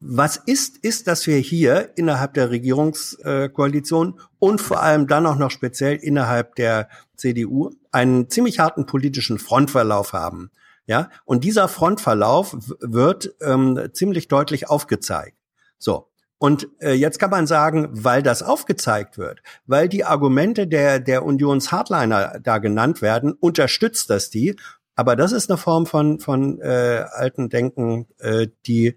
was 0.00 0.36
ist, 0.36 0.78
ist, 0.78 1.08
dass 1.08 1.26
wir 1.26 1.38
hier 1.38 1.90
innerhalb 1.96 2.34
der 2.34 2.50
Regierungskoalition 2.50 4.20
und 4.38 4.60
vor 4.60 4.82
allem 4.82 5.06
dann 5.08 5.26
auch 5.26 5.36
noch 5.36 5.50
speziell 5.50 5.96
innerhalb 5.96 6.54
der 6.54 6.88
CDU 7.16 7.70
einen 7.90 8.30
ziemlich 8.30 8.60
harten 8.60 8.86
politischen 8.86 9.38
Frontverlauf 9.38 10.12
haben. 10.12 10.50
Ja, 10.86 11.10
und 11.26 11.44
dieser 11.44 11.68
Frontverlauf 11.68 12.56
wird 12.80 13.34
ähm, 13.42 13.90
ziemlich 13.92 14.28
deutlich 14.28 14.70
aufgezeigt. 14.70 15.36
So. 15.78 16.08
Und 16.38 16.68
äh, 16.78 16.92
jetzt 16.92 17.18
kann 17.18 17.30
man 17.30 17.48
sagen, 17.48 17.88
weil 17.90 18.22
das 18.22 18.42
aufgezeigt 18.44 19.18
wird, 19.18 19.42
weil 19.66 19.88
die 19.88 20.04
Argumente 20.04 20.68
der, 20.68 21.00
der 21.00 21.24
Unions-Hardliner 21.24 22.38
da 22.40 22.58
genannt 22.58 23.02
werden, 23.02 23.32
unterstützt 23.32 24.08
das 24.08 24.30
die. 24.30 24.56
Aber 24.94 25.14
das 25.14 25.32
ist 25.32 25.50
eine 25.50 25.58
Form 25.58 25.84
von, 25.84 26.20
von 26.20 26.60
äh, 26.60 27.04
alten 27.10 27.50
Denken, 27.50 28.06
äh, 28.18 28.46
die 28.66 28.96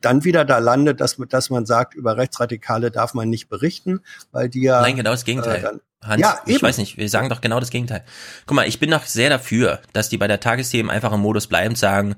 dann 0.00 0.24
wieder 0.24 0.44
da 0.44 0.58
landet, 0.58 1.00
dass, 1.00 1.16
dass 1.28 1.50
man 1.50 1.66
sagt, 1.66 1.94
über 1.94 2.16
Rechtsradikale 2.16 2.90
darf 2.90 3.14
man 3.14 3.28
nicht 3.28 3.48
berichten, 3.48 4.00
weil 4.32 4.48
die 4.48 4.62
ja. 4.62 4.80
Nein, 4.80 4.96
genau 4.96 5.10
das 5.10 5.24
Gegenteil. 5.24 5.58
Äh, 5.58 5.62
dann, 5.62 5.80
Hans, 6.02 6.20
ja, 6.20 6.40
ich 6.46 6.56
eben. 6.56 6.62
weiß 6.62 6.78
nicht, 6.78 6.96
wir 6.96 7.08
sagen 7.08 7.28
doch 7.28 7.40
genau 7.40 7.58
das 7.58 7.70
Gegenteil. 7.70 8.04
Guck 8.46 8.54
mal, 8.54 8.68
ich 8.68 8.78
bin 8.78 8.90
doch 8.90 9.04
sehr 9.04 9.30
dafür, 9.30 9.80
dass 9.92 10.08
die 10.08 10.18
bei 10.18 10.28
der 10.28 10.40
Tagesthemen 10.40 10.90
einfach 10.90 11.12
im 11.12 11.20
Modus 11.20 11.46
bleiben 11.46 11.74
sagen, 11.74 12.16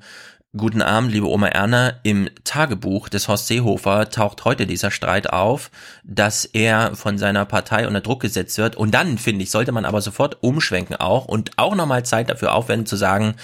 Guten 0.56 0.82
Abend, 0.82 1.12
liebe 1.12 1.28
Oma 1.28 1.46
Erna. 1.46 1.92
Im 2.02 2.28
Tagebuch 2.42 3.08
des 3.08 3.28
Horst 3.28 3.46
Seehofer 3.46 4.10
taucht 4.10 4.44
heute 4.44 4.66
dieser 4.66 4.90
Streit 4.90 5.32
auf, 5.32 5.70
dass 6.02 6.44
er 6.44 6.96
von 6.96 7.18
seiner 7.18 7.44
Partei 7.44 7.86
unter 7.86 8.00
Druck 8.00 8.20
gesetzt 8.20 8.58
wird. 8.58 8.74
Und 8.74 8.92
dann, 8.92 9.16
finde 9.16 9.44
ich, 9.44 9.52
sollte 9.52 9.70
man 9.70 9.84
aber 9.84 10.00
sofort 10.00 10.42
umschwenken 10.42 10.96
auch 10.96 11.26
und 11.26 11.52
auch 11.56 11.76
nochmal 11.76 12.04
Zeit 12.04 12.30
dafür 12.30 12.52
aufwenden 12.52 12.86
zu 12.86 12.96
sagen, 12.96 13.36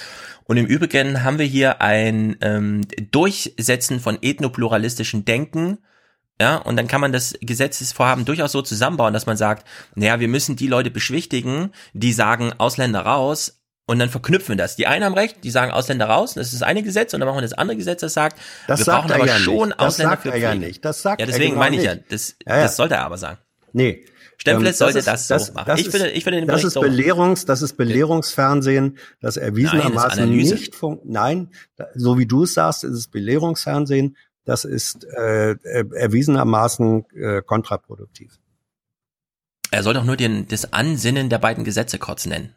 und 0.47 0.57
im 0.57 0.67
Übrigen 0.67 1.25
haben 1.25 1.39
wir 1.39 1.47
hier 1.47 1.81
ein 1.81 2.37
ähm, 2.41 2.83
Durchsetzen 3.11 4.01
von 4.01 4.19
ethnopluralistischen 4.23 5.25
Denken, 5.25 5.79
ja, 6.41 6.57
und 6.57 6.77
dann 6.77 6.87
kann 6.87 7.01
man 7.01 7.13
das 7.13 7.35
Gesetzesvorhaben 7.41 8.27
durchaus 8.27 8.53
so 8.53 8.61
zusammenbauen, 8.61 9.15
dass 9.15 9.25
man 9.25 9.39
sagt, 9.39 9.67
naja, 9.95 10.21
wir 10.21 10.29
müssen 10.29 10.57
die 10.57 10.67
Leute 10.67 10.91
beschwichtigen, 10.91 11.73
die 11.95 12.13
sagen 12.13 12.53
Ausländer 12.59 13.01
raus, 13.01 13.63
und 13.89 14.01
dann 14.01 14.11
verknüpfen 14.11 14.49
wir 14.49 14.57
das. 14.57 14.75
Die 14.75 14.89
einen 14.89 15.05
haben 15.05 15.15
recht, 15.15 15.45
die 15.45 15.51
sagen 15.51 15.71
Ausländer 15.71 16.07
raus, 16.07 16.35
das 16.35 16.49
ist 16.49 16.61
das 16.61 16.63
eine 16.63 16.83
Gesetz, 16.83 17.15
und 17.15 17.21
dann 17.21 17.29
machen 17.29 17.39
wir 17.39 17.43
das 17.43 17.53
andere 17.53 17.77
Gesetz, 17.77 18.01
das 18.01 18.15
sagt, 18.15 18.39
das 18.67 18.81
wir 18.81 18.85
sagt 18.85 19.03
brauchen 19.03 19.11
er 19.11 19.17
aber 19.17 19.27
ja 19.27 19.39
schon 19.39 19.69
nicht. 19.69 19.81
Das 19.81 19.87
Ausländer 19.87 20.13
sagt 20.13 20.23
für 20.23 20.31
er 20.31 20.37
ja 20.37 20.55
nicht. 20.55 20.85
Das 20.85 21.03
sagt 21.03 21.21
ja, 21.21 21.27
er 21.27 21.33
deswegen 21.33 21.51
genau 21.51 21.61
meine 21.61 21.77
ich 21.77 21.83
ja, 21.85 21.95
nicht. 21.95 22.13
das, 22.13 22.37
Ja, 22.45 22.57
ja. 22.57 22.63
das 22.65 22.77
sollte 22.77 22.97
er 22.97 23.05
aber 23.05 23.17
sagen. 23.17 23.39
Nee. 23.73 24.05
Stempfles 24.39 24.81
Ähm, 24.81 24.85
sollte 24.87 24.99
ist- 24.99 25.09
das 25.09 25.29
so 25.29 25.53
machen. 25.53 25.65
Das 25.67 25.81
Ich 25.81 25.87
ist, 25.87 25.93
finde- 25.97 26.11
ich 26.11 26.25
finde 26.25 26.41
den 26.41 26.49
das 26.49 26.65
ist 26.65 26.75
so- 26.75 26.81
Belehrungs, 26.81 27.45
das 27.47 27.63
ist 27.63 27.77
Belehrungsfernsehen, 27.77 28.99
das 29.21 29.37
erwiesenermaßen 29.37 30.23
Analyse. 30.23 30.55
nicht 30.55 30.75
fun 30.75 30.99
Nein, 31.05 31.51
so 31.95 32.19
wie 32.19 32.27
du 32.27 32.43
es 32.45 32.55
sagst, 32.55 32.85
ist 32.85 32.93
es 32.95 33.09
Belehrungsfernsehen. 33.09 34.17
Das 34.45 34.65
ist 34.65 35.05
äh, 35.05 35.53
äh, 35.53 35.85
erwiesenermaßen 35.95 37.05
äh, 37.17 37.43
kontraproduktiv. 37.43 38.39
Er 39.73 39.83
soll 39.83 39.95
doch 39.95 40.05
nur 40.05 40.17
den, 40.17 40.47
das 40.47 40.73
Ansinnen 40.73 41.29
der 41.31 41.39
beiden 41.39 41.65
Gesetze 41.65 41.99
kurz 41.99 42.27
nennen. 42.27 42.55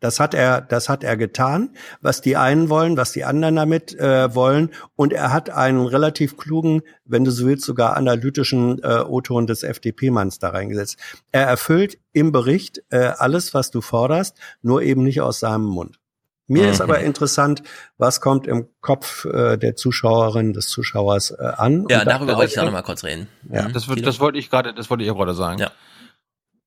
Das 0.00 0.20
hat 0.20 0.34
er, 0.34 0.60
das 0.60 0.88
hat 0.90 1.02
er 1.02 1.16
getan, 1.16 1.70
was 2.02 2.20
die 2.20 2.36
einen 2.36 2.68
wollen, 2.68 2.96
was 2.98 3.12
die 3.12 3.24
anderen 3.24 3.56
damit 3.56 3.98
äh, 3.98 4.34
wollen. 4.34 4.70
Und 4.96 5.12
er 5.14 5.32
hat 5.32 5.48
einen 5.48 5.86
relativ 5.86 6.36
klugen, 6.36 6.82
wenn 7.06 7.24
du 7.24 7.30
so 7.30 7.46
willst, 7.46 7.64
sogar 7.64 7.96
analytischen 7.96 8.82
äh, 8.82 9.00
O-Ton 9.00 9.46
des 9.46 9.62
FDP-Manns 9.62 10.38
da 10.38 10.50
reingesetzt. 10.50 10.98
Er 11.32 11.46
erfüllt 11.46 11.98
im 12.12 12.32
Bericht 12.32 12.82
äh, 12.90 13.12
alles, 13.16 13.54
was 13.54 13.70
du 13.70 13.80
forderst, 13.80 14.36
nur 14.60 14.82
eben 14.82 15.02
nicht 15.04 15.22
aus 15.22 15.40
seinem 15.40 15.64
Mund. 15.64 15.98
Mir 16.46 16.68
ist 16.70 16.80
Mhm. 16.80 16.82
aber 16.90 16.98
interessant, 17.00 17.62
was 17.96 18.20
kommt 18.20 18.46
im 18.46 18.68
Kopf 18.82 19.24
äh, 19.24 19.56
der 19.56 19.76
Zuschauerin, 19.76 20.52
des 20.52 20.68
Zuschauers 20.68 21.30
äh, 21.30 21.36
an. 21.56 21.86
Ja, 21.88 22.04
darüber 22.04 22.32
da- 22.32 22.38
wollte 22.38 22.52
ich 22.52 22.58
auch 22.60 22.64
noch 22.66 22.72
mal 22.72 22.82
kurz 22.82 23.02
reden. 23.04 23.28
Ja. 23.50 23.68
Mhm. 23.68 23.72
Das, 23.72 23.86
das 23.86 24.20
wollte 24.20 24.38
ich 24.38 24.50
gerade, 24.50 24.74
das 24.74 24.90
wollte 24.90 25.02
ich 25.04 25.10
auch 25.10 25.16
gerade 25.16 25.32
sagen. 25.32 25.58
Ja. 25.60 25.70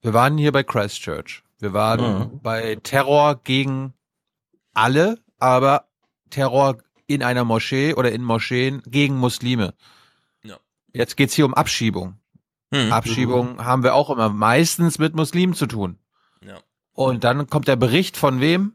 Wir 0.01 0.15
waren 0.15 0.39
hier 0.39 0.51
bei 0.51 0.63
Christchurch. 0.63 1.43
Wir 1.59 1.73
waren 1.73 2.19
Mhm. 2.33 2.39
bei 2.41 2.75
Terror 2.83 3.41
gegen 3.43 3.93
alle, 4.73 5.17
aber 5.39 5.85
Terror 6.29 6.77
in 7.07 7.23
einer 7.23 7.43
Moschee 7.45 7.93
oder 7.93 8.11
in 8.11 8.23
Moscheen 8.23 8.83
gegen 8.85 9.15
Muslime. 9.17 9.73
Ja. 10.43 10.57
Jetzt 10.93 11.17
geht's 11.17 11.33
hier 11.33 11.45
um 11.45 11.53
Abschiebung. 11.53 12.19
Mhm. 12.71 12.91
Abschiebung 12.91 13.63
haben 13.63 13.83
wir 13.83 13.95
auch 13.95 14.09
immer 14.09 14.29
meistens 14.29 14.99
mit 14.99 15.15
Muslimen 15.15 15.53
zu 15.55 15.67
tun. 15.67 15.97
Ja. 16.45 16.57
Und 16.93 17.23
dann 17.23 17.47
kommt 17.47 17.67
der 17.67 17.75
Bericht 17.77 18.17
von 18.17 18.41
wem? 18.41 18.73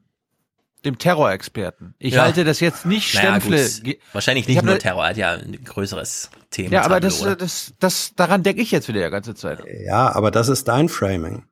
Dem 0.84 0.98
Terrorexperten. 0.98 1.94
Ich 2.00 2.14
Ja. 2.14 2.22
halte 2.22 2.42
das 2.42 2.58
jetzt 2.58 2.86
nicht 2.86 3.14
Naja, 3.14 3.38
Ge- 3.38 4.00
wahrscheinlich 4.12 4.48
Ich 4.48 4.56
nicht 4.56 4.64
nur 4.64 4.78
Terror, 4.80 5.04
er 5.04 5.10
hat 5.10 5.16
ja 5.16 5.32
ein 5.34 5.62
größeres 5.62 6.30
Thema. 6.50 6.72
Ja, 6.72 6.82
aber 6.82 6.98
das, 6.98 7.20
das, 7.20 7.74
das, 7.78 8.14
daran 8.16 8.42
denke 8.42 8.62
ich 8.62 8.72
jetzt 8.72 8.88
wieder 8.88 9.04
die 9.04 9.10
ganze 9.10 9.36
Zeit. 9.36 9.62
Ja, 9.86 10.10
aber 10.12 10.32
das 10.32 10.48
ist 10.48 10.66
dein 10.66 10.88
Framing. 10.88 11.44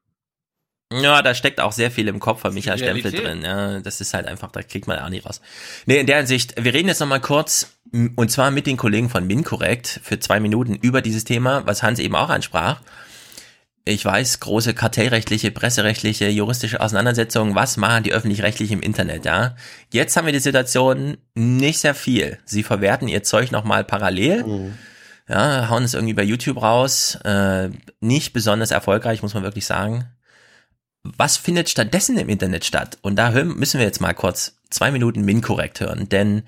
Ja, 0.92 1.22
da 1.22 1.34
steckt 1.34 1.60
auch 1.60 1.70
sehr 1.70 1.90
viel 1.92 2.08
im 2.08 2.18
Kopf 2.18 2.40
von 2.40 2.52
Michael 2.52 2.78
Stempel 2.78 3.12
drin. 3.12 3.42
Ja, 3.42 3.78
das 3.78 4.00
ist 4.00 4.12
halt 4.12 4.26
einfach, 4.26 4.50
da 4.50 4.60
kriegt 4.62 4.88
man 4.88 4.98
auch 4.98 5.08
nicht 5.08 5.24
raus. 5.24 5.40
Nee, 5.86 6.00
in 6.00 6.06
der 6.06 6.16
Hinsicht, 6.18 6.62
wir 6.62 6.74
reden 6.74 6.88
jetzt 6.88 6.98
nochmal 6.98 7.20
kurz, 7.20 7.76
und 7.92 8.30
zwar 8.30 8.50
mit 8.50 8.66
den 8.66 8.76
Kollegen 8.76 9.08
von 9.08 9.24
MinCorrect 9.24 10.00
für 10.02 10.18
zwei 10.18 10.40
Minuten 10.40 10.74
über 10.74 11.00
dieses 11.00 11.22
Thema, 11.22 11.64
was 11.64 11.84
Hans 11.84 12.00
eben 12.00 12.16
auch 12.16 12.28
ansprach. 12.28 12.80
Ich 13.84 14.04
weiß, 14.04 14.40
große 14.40 14.74
kartellrechtliche, 14.74 15.52
presserechtliche, 15.52 16.28
juristische 16.28 16.80
Auseinandersetzungen, 16.80 17.54
was 17.54 17.76
machen 17.76 18.02
die 18.02 18.12
öffentlich-rechtlich 18.12 18.72
im 18.72 18.82
Internet, 18.82 19.24
ja? 19.24 19.54
Jetzt 19.92 20.16
haben 20.16 20.26
wir 20.26 20.32
die 20.32 20.40
Situation 20.40 21.18
nicht 21.34 21.78
sehr 21.78 21.94
viel. 21.94 22.38
Sie 22.44 22.64
verwerten 22.64 23.06
ihr 23.06 23.22
Zeug 23.22 23.52
nochmal 23.52 23.84
parallel. 23.84 24.72
Ja, 25.28 25.68
hauen 25.68 25.84
es 25.84 25.94
irgendwie 25.94 26.14
bei 26.14 26.24
YouTube 26.24 26.60
raus. 26.60 27.14
Äh, 27.24 27.70
nicht 28.00 28.32
besonders 28.32 28.72
erfolgreich, 28.72 29.22
muss 29.22 29.34
man 29.34 29.44
wirklich 29.44 29.66
sagen 29.66 30.10
was 31.02 31.36
findet 31.36 31.68
stattdessen 31.70 32.18
im 32.18 32.28
Internet 32.28 32.64
statt? 32.64 32.98
Und 33.02 33.16
da 33.16 33.30
müssen 33.30 33.78
wir 33.78 33.86
jetzt 33.86 34.00
mal 34.00 34.14
kurz 34.14 34.56
zwei 34.70 34.90
Minuten 34.90 35.24
Minkorrekt 35.24 35.80
hören, 35.80 36.08
denn 36.08 36.42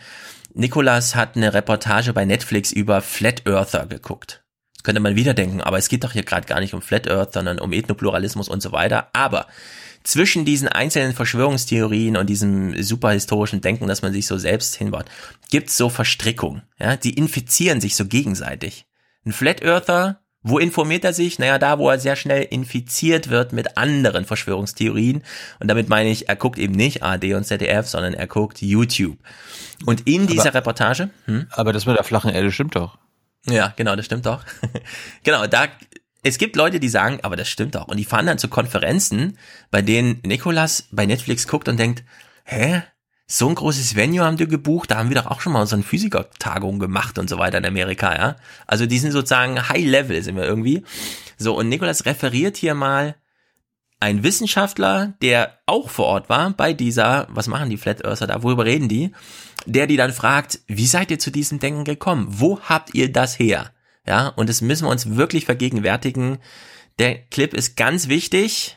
Nikolas 0.55 1.14
hat 1.14 1.36
eine 1.36 1.55
Reportage 1.55 2.12
bei 2.12 2.24
Netflix 2.24 2.72
über 2.72 3.00
Flat 3.00 3.46
Earther 3.46 3.86
geguckt. 3.86 4.42
Das 4.74 4.82
könnte 4.82 5.00
man 5.00 5.16
wieder 5.16 5.32
denken, 5.32 5.61
aber 5.61 5.78
es 5.78 5.88
geht 5.88 6.05
doch 6.05 6.12
hier 6.12 6.24
gerade 6.24 6.46
gar 6.46 6.61
nicht 6.61 6.74
um 6.74 6.82
Flat 6.82 7.09
Earth, 7.09 7.32
sondern 7.34 7.59
um 7.59 7.72
Ethnopluralismus 7.72 8.48
und 8.48 8.62
so 8.62 8.72
weiter. 8.72 9.09
Aber 9.12 9.46
zwischen 10.03 10.44
diesen 10.44 10.68
einzelnen 10.68 11.12
Verschwörungstheorien 11.14 12.16
und 12.16 12.28
diesem 12.28 12.82
superhistorischen 12.82 13.61
Denken, 13.61 13.86
dass 13.86 14.03
man 14.03 14.12
sich 14.12 14.26
so 14.26 14.36
selbst 14.38 14.74
hinbaut, 14.74 15.07
gibt's 15.50 15.76
so 15.76 15.88
Verstrickungen. 15.88 16.62
Ja, 16.78 16.96
die 16.96 17.14
infizieren 17.14 17.80
sich 17.80 17.94
so 17.94 18.07
gegenseitig. 18.07 18.86
Ein 19.24 19.32
Flat 19.32 19.62
Earther, 19.62 20.22
wo 20.43 20.59
informiert 20.59 21.05
er 21.05 21.12
sich? 21.12 21.38
Naja, 21.38 21.59
da, 21.59 21.78
wo 21.78 21.88
er 21.88 21.99
sehr 21.99 22.16
schnell 22.16 22.43
infiziert 22.43 23.30
wird 23.30 23.53
mit 23.53 23.76
anderen 23.76 24.24
Verschwörungstheorien. 24.24 25.22
Und 25.61 25.68
damit 25.68 25.88
meine 25.88 26.11
ich, 26.11 26.28
er 26.28 26.36
guckt 26.36 26.59
eben 26.59 26.74
nicht 26.74 27.03
AD 27.03 27.34
und 27.34 27.45
ZDF, 27.45 27.86
sondern 27.86 28.14
er 28.14 28.26
guckt 28.26 28.61
YouTube. 28.61 29.18
Und 29.86 30.07
in 30.07 30.26
dieser 30.26 30.47
Aber- 30.49 30.55
Reportage, 30.55 31.11
hm? 31.26 31.47
Aber 31.51 31.72
das 31.72 31.86
mit 31.86 31.97
der 31.97 32.05
flachen 32.05 32.30
Erde 32.32 32.51
stimmt 32.51 32.74
doch. 32.76 32.99
Ja, 33.47 33.72
genau, 33.76 33.97
das 33.97 34.07
stimmt 34.07 34.26
doch. 34.26 34.45
genau, 35.24 35.47
da, 35.47 35.66
es 36.22 36.38
gibt 36.38 36.55
Leute, 36.57 36.78
die 36.80 36.88
sagen, 36.88 37.18
aber 37.22 37.36
das 37.36 37.49
stimmt 37.49 37.74
doch. 37.74 37.88
Und 37.88 37.97
die 37.97 38.05
fahren 38.05 38.26
dann 38.26 38.38
zu 38.38 38.49
Konferenzen, 38.49 39.38
bei 39.70 39.82
denen 39.82 40.20
Nikolas 40.24 40.88
bei 40.93 41.07
Netflix 41.07 41.49
guckt 41.49 41.68
und 41.68 41.78
denkt, 41.78 42.05
hä? 42.45 42.82
So 43.35 43.49
ein 43.49 43.55
großes 43.55 43.97
Venue 43.97 44.22
haben 44.22 44.37
die 44.37 44.47
gebucht, 44.47 44.91
da 44.91 44.99
haben 44.99 45.09
wir 45.09 45.16
doch 45.16 45.24
auch 45.24 45.41
schon 45.41 45.55
mal 45.55 45.66
eine 45.66 45.83
Physikertagung 45.83 46.78
gemacht 46.78 47.18
und 47.18 47.30
so 47.30 47.39
weiter 47.39 47.57
in 47.57 47.64
Amerika, 47.64 48.14
ja. 48.14 48.37
Also 48.66 48.85
die 48.85 48.99
sind 48.99 49.12
sozusagen 49.12 49.70
High 49.70 49.87
Level 49.87 50.22
sind 50.22 50.37
wir 50.37 50.45
irgendwie. 50.45 50.85
So, 51.39 51.57
und 51.57 51.70
Nikolas 51.70 52.05
referiert 52.05 52.59
hier 52.59 52.74
mal 52.74 53.16
ein 54.01 54.22
Wissenschaftler, 54.22 55.14
der 55.22 55.57
auch 55.64 55.89
vor 55.89 56.09
Ort 56.09 56.28
war 56.28 56.51
bei 56.51 56.74
dieser, 56.74 57.26
was 57.30 57.49
machen 57.49 57.70
die 57.70 57.78
Flat 57.78 58.05
Earther 58.05 58.26
da, 58.26 58.43
worüber 58.43 58.66
reden 58.66 58.91
die? 58.91 59.12
Der 59.64 59.87
die 59.87 59.97
dann 59.97 60.12
fragt, 60.12 60.61
wie 60.66 60.87
seid 60.87 61.11
ihr 61.11 61.18
zu 61.18 61.30
diesem 61.30 61.59
Denken 61.59 61.85
gekommen? 61.85 62.26
Wo 62.28 62.61
habt 62.61 62.93
ihr 62.93 63.11
das 63.11 63.39
her? 63.39 63.72
Ja, 64.07 64.28
und 64.28 64.51
das 64.51 64.61
müssen 64.61 64.85
wir 64.85 64.91
uns 64.91 65.16
wirklich 65.16 65.47
vergegenwärtigen. 65.47 66.37
Der 66.99 67.14
Clip 67.14 67.55
ist 67.55 67.78
ganz 67.78 68.09
wichtig. 68.09 68.76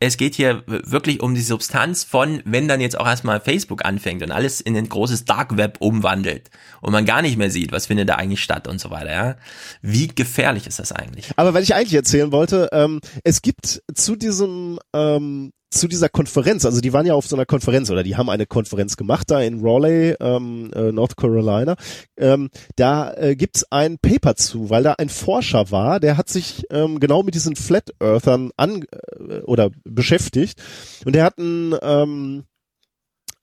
Es 0.00 0.16
geht 0.16 0.34
hier 0.34 0.62
wirklich 0.66 1.20
um 1.20 1.34
die 1.34 1.42
Substanz 1.42 2.04
von, 2.04 2.42
wenn 2.46 2.68
dann 2.68 2.80
jetzt 2.80 2.98
auch 2.98 3.06
erstmal 3.06 3.38
Facebook 3.38 3.84
anfängt 3.84 4.22
und 4.22 4.32
alles 4.32 4.62
in 4.62 4.74
ein 4.74 4.88
großes 4.88 5.26
Dark 5.26 5.58
Web 5.58 5.76
umwandelt 5.80 6.50
und 6.80 6.92
man 6.92 7.04
gar 7.04 7.20
nicht 7.20 7.36
mehr 7.36 7.50
sieht, 7.50 7.70
was 7.70 7.86
findet 7.86 8.08
da 8.08 8.14
eigentlich 8.14 8.42
statt 8.42 8.66
und 8.66 8.80
so 8.80 8.90
weiter, 8.90 9.12
ja. 9.12 9.36
Wie 9.82 10.08
gefährlich 10.08 10.66
ist 10.66 10.78
das 10.78 10.90
eigentlich? 10.92 11.30
Aber 11.36 11.52
was 11.52 11.64
ich 11.64 11.74
eigentlich 11.74 11.94
erzählen 11.94 12.32
wollte, 12.32 12.70
ähm, 12.72 13.00
es 13.24 13.42
gibt 13.42 13.82
zu 13.94 14.16
diesem 14.16 14.78
ähm, 14.94 15.52
zu 15.70 15.86
dieser 15.86 16.08
Konferenz, 16.08 16.64
also 16.64 16.80
die 16.80 16.92
waren 16.92 17.06
ja 17.06 17.14
auf 17.14 17.26
so 17.26 17.36
einer 17.36 17.46
Konferenz 17.46 17.90
oder 17.90 18.02
die 18.02 18.16
haben 18.16 18.28
eine 18.28 18.46
Konferenz 18.46 18.96
gemacht 18.96 19.30
da 19.30 19.40
in 19.40 19.60
Raleigh, 19.62 20.16
ähm, 20.20 20.70
äh, 20.74 20.90
North 20.90 21.16
Carolina. 21.16 21.76
Ähm, 22.16 22.50
da 22.76 23.12
äh, 23.14 23.36
gibt's 23.36 23.64
ein 23.70 23.98
Paper 23.98 24.34
zu, 24.34 24.68
weil 24.70 24.82
da 24.82 24.94
ein 24.94 25.08
Forscher 25.08 25.70
war, 25.70 26.00
der 26.00 26.16
hat 26.16 26.28
sich 26.28 26.64
ähm, 26.70 26.98
genau 26.98 27.22
mit 27.22 27.34
diesen 27.34 27.54
Flat 27.54 27.90
Earthern 28.00 28.50
an 28.56 28.84
äh, 28.90 29.40
oder 29.42 29.70
beschäftigt 29.84 30.60
und 31.04 31.14
der 31.14 31.24
hat 31.24 31.38
ein 31.38 31.74
ähm, 31.82 32.44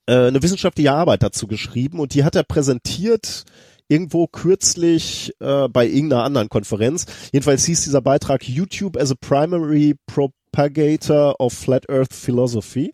äh, 0.06 0.28
eine 0.28 0.42
wissenschaftliche 0.42 0.92
Arbeit 0.92 1.22
dazu 1.22 1.46
geschrieben 1.46 1.98
und 1.98 2.14
die 2.14 2.24
hat 2.24 2.36
er 2.36 2.42
präsentiert 2.42 3.44
irgendwo 3.88 4.26
kürzlich 4.26 5.32
äh, 5.40 5.68
bei 5.68 5.86
irgendeiner 5.86 6.24
anderen 6.24 6.48
Konferenz. 6.48 7.06
Jedenfalls 7.32 7.64
hieß 7.64 7.84
dieser 7.84 8.02
Beitrag 8.02 8.46
YouTube 8.46 8.96
as 8.96 9.10
a 9.10 9.14
Primary 9.18 9.96
Propagator 10.58 11.40
of 11.40 11.52
Flat 11.52 11.88
Earth 11.88 12.12
Philosophy. 12.12 12.92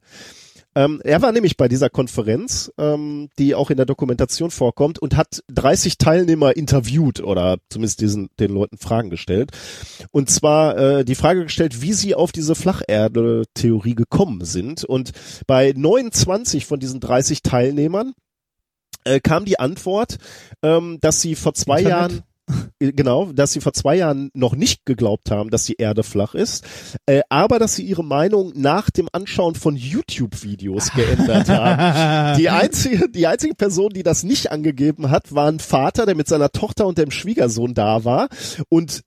Ähm, 0.74 1.00
er 1.02 1.22
war 1.22 1.32
nämlich 1.32 1.56
bei 1.56 1.66
dieser 1.66 1.88
Konferenz, 1.88 2.70
ähm, 2.76 3.30
die 3.38 3.54
auch 3.54 3.70
in 3.70 3.78
der 3.78 3.86
Dokumentation 3.86 4.50
vorkommt, 4.50 4.98
und 4.98 5.16
hat 5.16 5.42
30 5.48 5.96
Teilnehmer 5.96 6.56
interviewt 6.56 7.20
oder 7.20 7.56
zumindest 7.70 8.02
diesen, 8.02 8.28
den 8.38 8.52
Leuten 8.52 8.76
Fragen 8.76 9.08
gestellt. 9.08 9.52
Und 10.10 10.28
zwar 10.28 10.76
äh, 10.76 11.04
die 11.06 11.14
Frage 11.14 11.44
gestellt, 11.44 11.80
wie 11.80 11.94
sie 11.94 12.14
auf 12.14 12.32
diese 12.32 12.54
Flacherde-Theorie 12.54 13.94
gekommen 13.94 14.44
sind. 14.44 14.84
Und 14.84 15.12
bei 15.46 15.72
29 15.74 16.66
von 16.66 16.80
diesen 16.80 17.00
30 17.00 17.42
Teilnehmern 17.42 18.12
äh, 19.04 19.20
kam 19.20 19.46
die 19.46 19.58
Antwort, 19.58 20.18
ähm, 20.62 20.98
dass 21.00 21.22
sie 21.22 21.34
vor 21.34 21.54
zwei 21.54 21.78
Internet? 21.78 22.10
Jahren 22.10 22.22
genau, 22.78 23.32
dass 23.32 23.52
sie 23.52 23.60
vor 23.60 23.72
zwei 23.72 23.96
Jahren 23.96 24.30
noch 24.34 24.54
nicht 24.54 24.84
geglaubt 24.84 25.30
haben, 25.30 25.50
dass 25.50 25.64
die 25.64 25.76
Erde 25.76 26.02
flach 26.02 26.34
ist, 26.34 26.64
äh, 27.06 27.22
aber 27.28 27.58
dass 27.58 27.76
sie 27.76 27.84
ihre 27.84 28.04
Meinung 28.04 28.52
nach 28.54 28.90
dem 28.90 29.08
Anschauen 29.12 29.54
von 29.54 29.76
YouTube-Videos 29.76 30.92
geändert 30.94 31.48
haben. 31.48 32.38
Die 32.38 32.48
einzige, 32.50 33.08
die 33.08 33.26
einzige 33.26 33.54
Person, 33.54 33.90
die 33.90 34.02
das 34.02 34.22
nicht 34.22 34.52
angegeben 34.52 35.10
hat, 35.10 35.34
war 35.34 35.48
ein 35.48 35.60
Vater, 35.60 36.06
der 36.06 36.14
mit 36.14 36.28
seiner 36.28 36.50
Tochter 36.50 36.86
und 36.86 36.98
dem 36.98 37.10
Schwiegersohn 37.10 37.74
da 37.74 38.04
war 38.04 38.28
und 38.68 39.02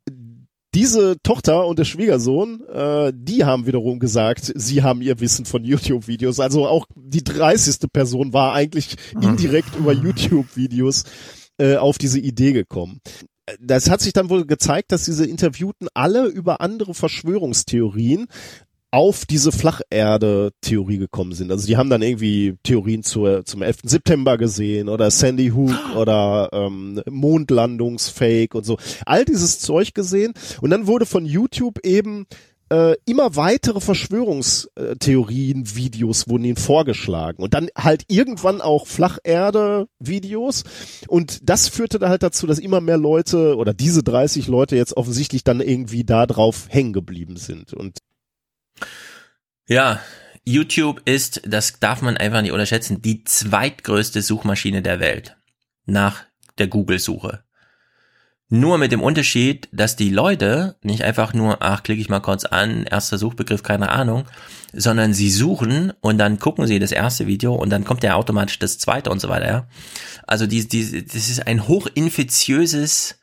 diese 0.73 1.17
Tochter 1.23 1.65
und 1.65 1.79
der 1.79 1.85
Schwiegersohn, 1.85 2.61
äh, 2.67 3.11
die 3.15 3.45
haben 3.45 3.65
wiederum 3.65 3.99
gesagt, 3.99 4.51
sie 4.53 4.83
haben 4.83 5.01
ihr 5.01 5.19
Wissen 5.19 5.45
von 5.45 5.63
YouTube-Videos. 5.63 6.39
Also 6.39 6.67
auch 6.67 6.85
die 6.95 7.23
30. 7.23 7.91
Person 7.91 8.31
war 8.31 8.53
eigentlich 8.53 8.95
indirekt 9.19 9.75
über 9.75 9.91
YouTube-Videos 9.93 11.05
äh, 11.57 11.75
auf 11.75 11.97
diese 11.97 12.19
Idee 12.19 12.53
gekommen. 12.53 13.01
Das 13.61 13.89
hat 13.89 14.01
sich 14.01 14.13
dann 14.13 14.29
wohl 14.29 14.45
gezeigt, 14.45 14.91
dass 14.91 15.05
diese 15.05 15.25
Interviewten 15.25 15.87
alle 15.93 16.25
über 16.25 16.59
andere 16.59 16.93
Verschwörungstheorien 16.93 18.27
auf 18.91 19.25
diese 19.25 19.51
Flacherde-Theorie 19.51 20.97
gekommen 20.97 21.33
sind. 21.33 21.51
Also 21.51 21.67
die 21.67 21.77
haben 21.77 21.89
dann 21.89 22.01
irgendwie 22.01 22.55
Theorien 22.63 23.03
zur, 23.03 23.43
zum 23.45 23.61
11. 23.61 23.79
September 23.83 24.37
gesehen 24.37 24.87
oder 24.87 25.11
Sandy 25.11 25.49
Hook 25.49 25.95
oder 25.95 26.49
ähm, 26.53 27.01
Mondlandungsfake 27.09 28.55
und 28.55 28.65
so. 28.65 28.77
All 29.05 29.25
dieses 29.25 29.59
Zeug 29.59 29.93
gesehen 29.93 30.33
und 30.61 30.69
dann 30.69 30.87
wurde 30.87 31.05
von 31.05 31.25
YouTube 31.25 31.79
eben 31.85 32.27
äh, 32.69 32.95
immer 33.05 33.35
weitere 33.35 33.79
Verschwörungstheorien, 33.79 35.75
Videos 35.75 36.27
wurden 36.27 36.45
ihnen 36.45 36.57
vorgeschlagen. 36.57 37.41
Und 37.41 37.53
dann 37.53 37.69
halt 37.77 38.03
irgendwann 38.07 38.61
auch 38.61 38.87
Flacherde-Videos. 38.87 40.63
Und 41.07 41.49
das 41.49 41.67
führte 41.67 41.99
dann 41.99 42.09
halt 42.09 42.23
dazu, 42.23 42.47
dass 42.47 42.59
immer 42.59 42.81
mehr 42.81 42.97
Leute 42.97 43.55
oder 43.55 43.73
diese 43.73 44.03
30 44.03 44.47
Leute 44.47 44.75
jetzt 44.75 44.97
offensichtlich 44.97 45.43
dann 45.43 45.61
irgendwie 45.61 46.03
da 46.03 46.25
drauf 46.25 46.67
hängen 46.69 46.93
geblieben 46.93 47.37
sind. 47.37 47.73
Und 47.73 47.99
ja, 49.67 49.99
YouTube 50.45 51.01
ist, 51.05 51.41
das 51.45 51.79
darf 51.79 52.01
man 52.01 52.15
einfach 52.17 52.41
nicht 52.41 52.53
unterschätzen, 52.53 53.01
die 53.01 53.23
zweitgrößte 53.23 54.21
Suchmaschine 54.21 54.81
der 54.81 54.99
Welt 54.99 55.37
nach 55.85 56.23
der 56.57 56.67
Google-Suche. 56.67 57.43
Nur 58.49 58.77
mit 58.77 58.93
dem 58.93 59.01
Unterschied, 59.01 59.67
dass 59.73 59.97
die 59.97 60.09
Leute 60.09 60.77
nicht 60.81 61.03
einfach 61.03 61.33
nur, 61.33 61.57
ach, 61.61 61.83
klicke 61.83 61.99
ich 61.99 62.07
mal 62.07 62.21
kurz 62.21 62.45
an, 62.45 62.85
erster 62.85 63.17
Suchbegriff, 63.17 63.61
keine 63.61 63.89
Ahnung, 63.89 64.23
sondern 64.71 65.13
sie 65.13 65.29
suchen 65.29 65.91
und 65.99 66.17
dann 66.17 66.39
gucken 66.39 66.65
sie 66.65 66.79
das 66.79 66.93
erste 66.93 67.27
Video 67.27 67.53
und 67.53 67.69
dann 67.69 67.83
kommt 67.83 68.03
ja 68.03 68.15
automatisch 68.15 68.57
das 68.59 68.77
zweite 68.77 69.09
und 69.09 69.19
so 69.19 69.27
weiter. 69.27 69.47
Ja? 69.47 69.67
Also 70.25 70.47
die, 70.47 70.65
die, 70.65 71.05
das 71.05 71.29
ist 71.29 71.45
ein 71.45 71.67
hochinfiziöses 71.67 73.19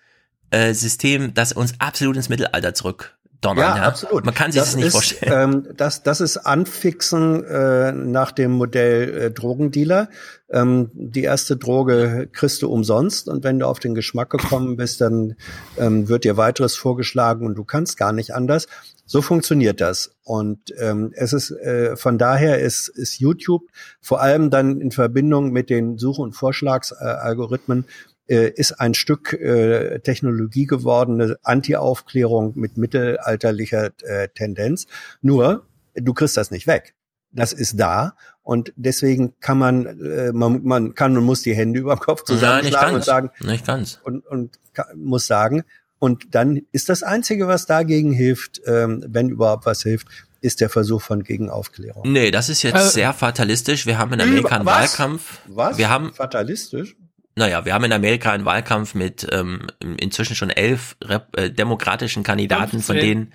äh, 0.51 0.75
System, 0.75 1.33
das 1.33 1.53
uns 1.53 1.75
absolut 1.79 2.17
ins 2.17 2.29
Mittelalter 2.29 2.75
zurück 2.75 3.14
donnern. 3.45 3.65
Ja, 3.65 3.77
Ja, 3.77 3.83
absolut. 3.85 4.25
Man 4.25 4.35
kann 4.35 4.53
sich 4.53 4.61
das 4.61 4.71
das 4.71 4.77
nicht 4.77 4.87
ist, 4.87 4.93
vorstellen. 4.93 5.67
Ähm, 5.67 5.77
das, 5.77 6.03
das 6.03 6.21
ist 6.21 6.39
Anfixen 6.39 7.45
äh, 7.45 7.93
nach 7.93 8.33
dem 8.33 8.53
Modell 8.53 9.17
äh, 9.17 9.31
Drogendealer. 9.31 10.09
Ähm, 10.51 10.91
die 10.95 11.23
erste 11.23 11.57
Droge 11.57 12.29
kriegst 12.33 12.63
du 12.63 12.71
umsonst 12.71 13.29
und 13.29 13.45
wenn 13.45 13.59
du 13.59 13.67
auf 13.67 13.79
den 13.79 13.95
Geschmack 13.95 14.31
gekommen 14.31 14.77
bist, 14.77 15.01
dann 15.01 15.35
ähm, 15.79 16.09
wird 16.09 16.25
dir 16.25 16.37
weiteres 16.37 16.77
vorgeschlagen 16.77 17.47
und 17.47 17.57
du 17.57 17.65
kannst 17.65 17.97
gar 17.97 18.13
nicht 18.13 18.35
anders. 18.35 18.67
So 19.07 19.21
funktioniert 19.21 19.81
das. 19.81 20.13
Und 20.23 20.61
ähm, 20.79 21.13
es 21.15 21.33
ist 21.33 21.51
äh, 21.51 21.97
von 21.97 22.17
daher 22.19 22.61
ist, 22.61 22.89
ist 22.89 23.19
YouTube 23.19 23.63
vor 24.01 24.23
allem 24.23 24.51
dann 24.51 24.81
in 24.81 24.91
Verbindung 24.91 25.51
mit 25.51 25.69
den 25.69 25.99
Such- 25.99 26.19
und 26.19 26.33
Vorschlagsalgorithmen 26.33 27.85
äh, 27.85 28.14
ist 28.27 28.73
ein 28.81 28.95
Stück 28.95 29.33
äh, 29.35 30.01
Technologie 30.01 30.67
gewordene 30.67 31.37
Anti-Aufklärung 31.43 32.53
mit 32.57 32.77
mittelalterlicher 32.79 33.91
äh, 34.03 34.29
Tendenz. 34.35 34.87
Nur, 35.21 35.67
du 35.95 36.15
kriegst 36.15 36.37
das 36.37 36.51
nicht 36.51 36.67
weg. 36.67 36.95
Das 37.33 37.53
ist 37.53 37.79
da 37.81 38.15
und 38.43 38.73
deswegen 38.77 39.35
kann 39.41 39.59
man, 39.59 39.87
äh, 40.01 40.33
man, 40.33 40.63
man 40.63 40.95
kann 40.95 41.17
und 41.17 41.25
muss 41.25 41.43
die 41.43 41.55
Hände 41.55 41.81
über 41.81 41.97
dem 41.97 42.01
Kopf 42.01 42.23
zusammenschlagen 42.25 42.89
und 42.89 42.95
ganz. 42.95 43.07
sagen, 43.07 43.31
Nicht 43.41 43.67
ganz. 43.67 44.01
und, 44.05 44.25
und 44.27 44.59
muss 44.95 45.27
sagen, 45.27 45.65
und 45.99 46.35
dann 46.35 46.61
ist 46.71 46.89
das 46.89 47.03
Einzige, 47.03 47.49
was 47.49 47.67
dagegen 47.67 48.13
hilft, 48.13 48.61
ähm, 48.67 49.05
wenn 49.09 49.31
überhaupt 49.31 49.67
was 49.67 49.83
hilft, 49.83 50.07
ist 50.43 50.61
der 50.61 50.69
Versuch 50.69 51.01
von 51.01 51.25
Gegenaufklärung. 51.25 52.11
Nee, 52.13 52.31
das 52.31 52.51
ist 52.51 52.63
jetzt 52.63 52.77
Äh, 52.77 52.89
sehr 52.91 53.13
fatalistisch. 53.15 53.87
Wir 53.87 53.97
haben 53.99 54.13
in 54.13 54.21
Amerika 54.21 54.57
einen 54.57 54.67
Was? 54.67 54.99
Wahlkampf. 54.99 55.39
Was? 55.47 55.79
Wir 55.79 55.89
haben 55.89 56.13
Fatalistisch? 56.13 56.97
Naja, 57.37 57.65
wir 57.65 57.75
haben 57.75 57.85
in 57.85 57.93
Amerika 57.93 58.31
einen 58.33 58.45
Wahlkampf 58.45 58.95
mit 58.95 59.27
ähm, 59.33 59.67
inzwischen 59.81 60.37
schon 60.37 60.51
elf 60.51 60.97
Rep 61.03 61.37
äh, 61.37 61.51
demokratischen 61.51 62.23
Kandidaten, 62.23 62.81
von 62.81 62.97
15. 62.97 63.01
denen 63.01 63.33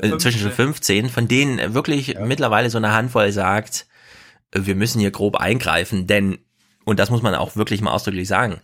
äh, 0.00 0.08
inzwischen 0.08 0.40
schon 0.40 0.52
15, 0.52 1.10
von 1.10 1.28
denen 1.28 1.74
wirklich 1.74 2.16
mittlerweile 2.18 2.70
so 2.70 2.78
eine 2.78 2.92
Handvoll 2.92 3.30
sagt, 3.30 3.86
äh, 4.52 4.60
wir 4.62 4.74
müssen 4.74 5.00
hier 5.00 5.10
grob 5.10 5.36
eingreifen, 5.36 6.06
denn, 6.06 6.38
und 6.84 6.98
das 6.98 7.10
muss 7.10 7.22
man 7.22 7.34
auch 7.34 7.54
wirklich 7.54 7.82
mal 7.82 7.90
ausdrücklich 7.92 8.26
sagen, 8.26 8.60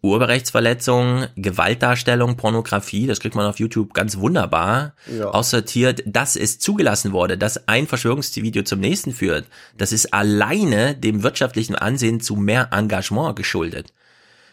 Urheberrechtsverletzungen, 0.00 1.26
Gewaltdarstellung, 1.36 2.36
Pornografie, 2.36 3.06
das 3.06 3.18
kriegt 3.18 3.34
man 3.34 3.46
auf 3.46 3.58
YouTube 3.58 3.94
ganz 3.94 4.18
wunderbar 4.18 4.94
Ja. 5.06 5.26
aussortiert, 5.30 6.02
dass 6.06 6.36
es 6.36 6.58
zugelassen 6.60 7.12
wurde, 7.12 7.36
dass 7.36 7.66
ein 7.66 7.86
Verschwörungsvideo 7.88 8.62
zum 8.62 8.78
nächsten 8.78 9.12
führt. 9.12 9.46
Das 9.76 9.90
ist 9.92 10.14
alleine 10.14 10.94
dem 10.94 11.24
wirtschaftlichen 11.24 11.74
Ansehen 11.74 12.20
zu 12.20 12.36
mehr 12.36 12.68
Engagement 12.72 13.34
geschuldet. 13.34 13.92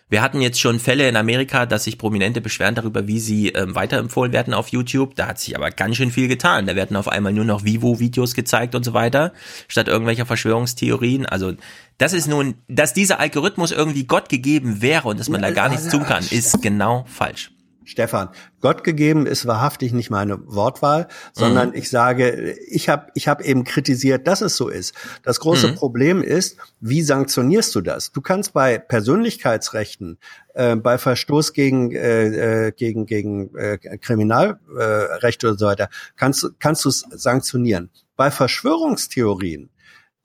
Wir 0.07 0.21
hatten 0.21 0.39
jetzt 0.39 0.59
schon 0.59 0.79
Fälle 0.79 1.09
in 1.09 1.15
Amerika, 1.15 1.65
dass 1.65 1.85
sich 1.85 1.97
Prominente 1.97 2.39
beschweren 2.39 2.75
darüber, 2.75 3.07
wie 3.07 3.19
sie 3.19 3.49
ähm, 3.49 3.73
weiterempfohlen 3.73 4.33
werden 4.33 4.53
auf 4.53 4.67
YouTube. 4.67 5.15
Da 5.15 5.25
hat 5.27 5.39
sich 5.39 5.55
aber 5.55 5.71
ganz 5.71 5.95
schön 5.95 6.11
viel 6.11 6.27
getan. 6.27 6.67
Da 6.67 6.75
werden 6.75 6.95
auf 6.95 7.07
einmal 7.07 7.33
nur 7.33 7.45
noch 7.45 7.63
Vivo-Videos 7.63 8.35
gezeigt 8.35 8.75
und 8.75 8.83
so 8.83 8.93
weiter, 8.93 9.33
statt 9.67 9.87
irgendwelcher 9.87 10.27
Verschwörungstheorien. 10.27 11.25
Also 11.25 11.53
das 11.97 12.13
ist 12.13 12.27
nun, 12.27 12.53
dass 12.67 12.93
dieser 12.93 13.19
Algorithmus 13.19 13.71
irgendwie 13.71 14.05
Gott 14.05 14.29
gegeben 14.29 14.83
wäre 14.83 15.07
und 15.07 15.19
dass 15.19 15.29
man 15.29 15.41
da 15.41 15.49
gar 15.49 15.69
nichts 15.69 15.87
tun 15.87 16.03
kann, 16.03 16.23
ist 16.29 16.61
genau 16.61 17.05
falsch. 17.07 17.54
Stefan, 17.85 18.29
Gott 18.61 18.83
gegeben 18.83 19.25
ist 19.27 19.45
wahrhaftig 19.45 19.93
nicht 19.93 20.09
meine 20.09 20.39
Wortwahl, 20.47 21.07
sondern 21.33 21.69
Mhm. 21.69 21.75
ich 21.75 21.89
sage, 21.89 22.55
ich 22.67 22.89
habe 22.89 23.07
ich 23.13 23.27
hab 23.27 23.41
eben 23.41 23.63
kritisiert, 23.63 24.27
dass 24.27 24.41
es 24.41 24.57
so 24.57 24.69
ist. 24.69 24.93
Das 25.23 25.39
große 25.39 25.69
Mhm. 25.69 25.75
Problem 25.75 26.21
ist, 26.23 26.57
wie 26.81 27.01
sanktionierst 27.03 27.73
du 27.75 27.81
das? 27.81 28.11
Du 28.11 28.21
kannst 28.21 28.53
bei 28.53 28.79
Persönlichkeitsrechten, 28.79 30.17
äh, 30.55 30.75
bei 30.75 30.97
Verstoß 30.97 31.53
gegen 31.53 31.91
äh, 31.91 32.67
äh, 32.67 32.71
gegen 32.71 33.05
gegen 33.05 33.55
äh, 33.55 33.77
Kriminalrechte 33.77 35.47
äh, 35.47 35.49
und 35.51 35.59
so 35.59 35.65
weiter, 35.67 35.89
kannst 36.15 36.43
du 36.43 36.49
kannst 36.59 36.85
du 36.85 36.89
es 36.89 37.05
sanktionieren. 37.11 37.89
Bei 38.15 38.31
Verschwörungstheorien 38.31 39.69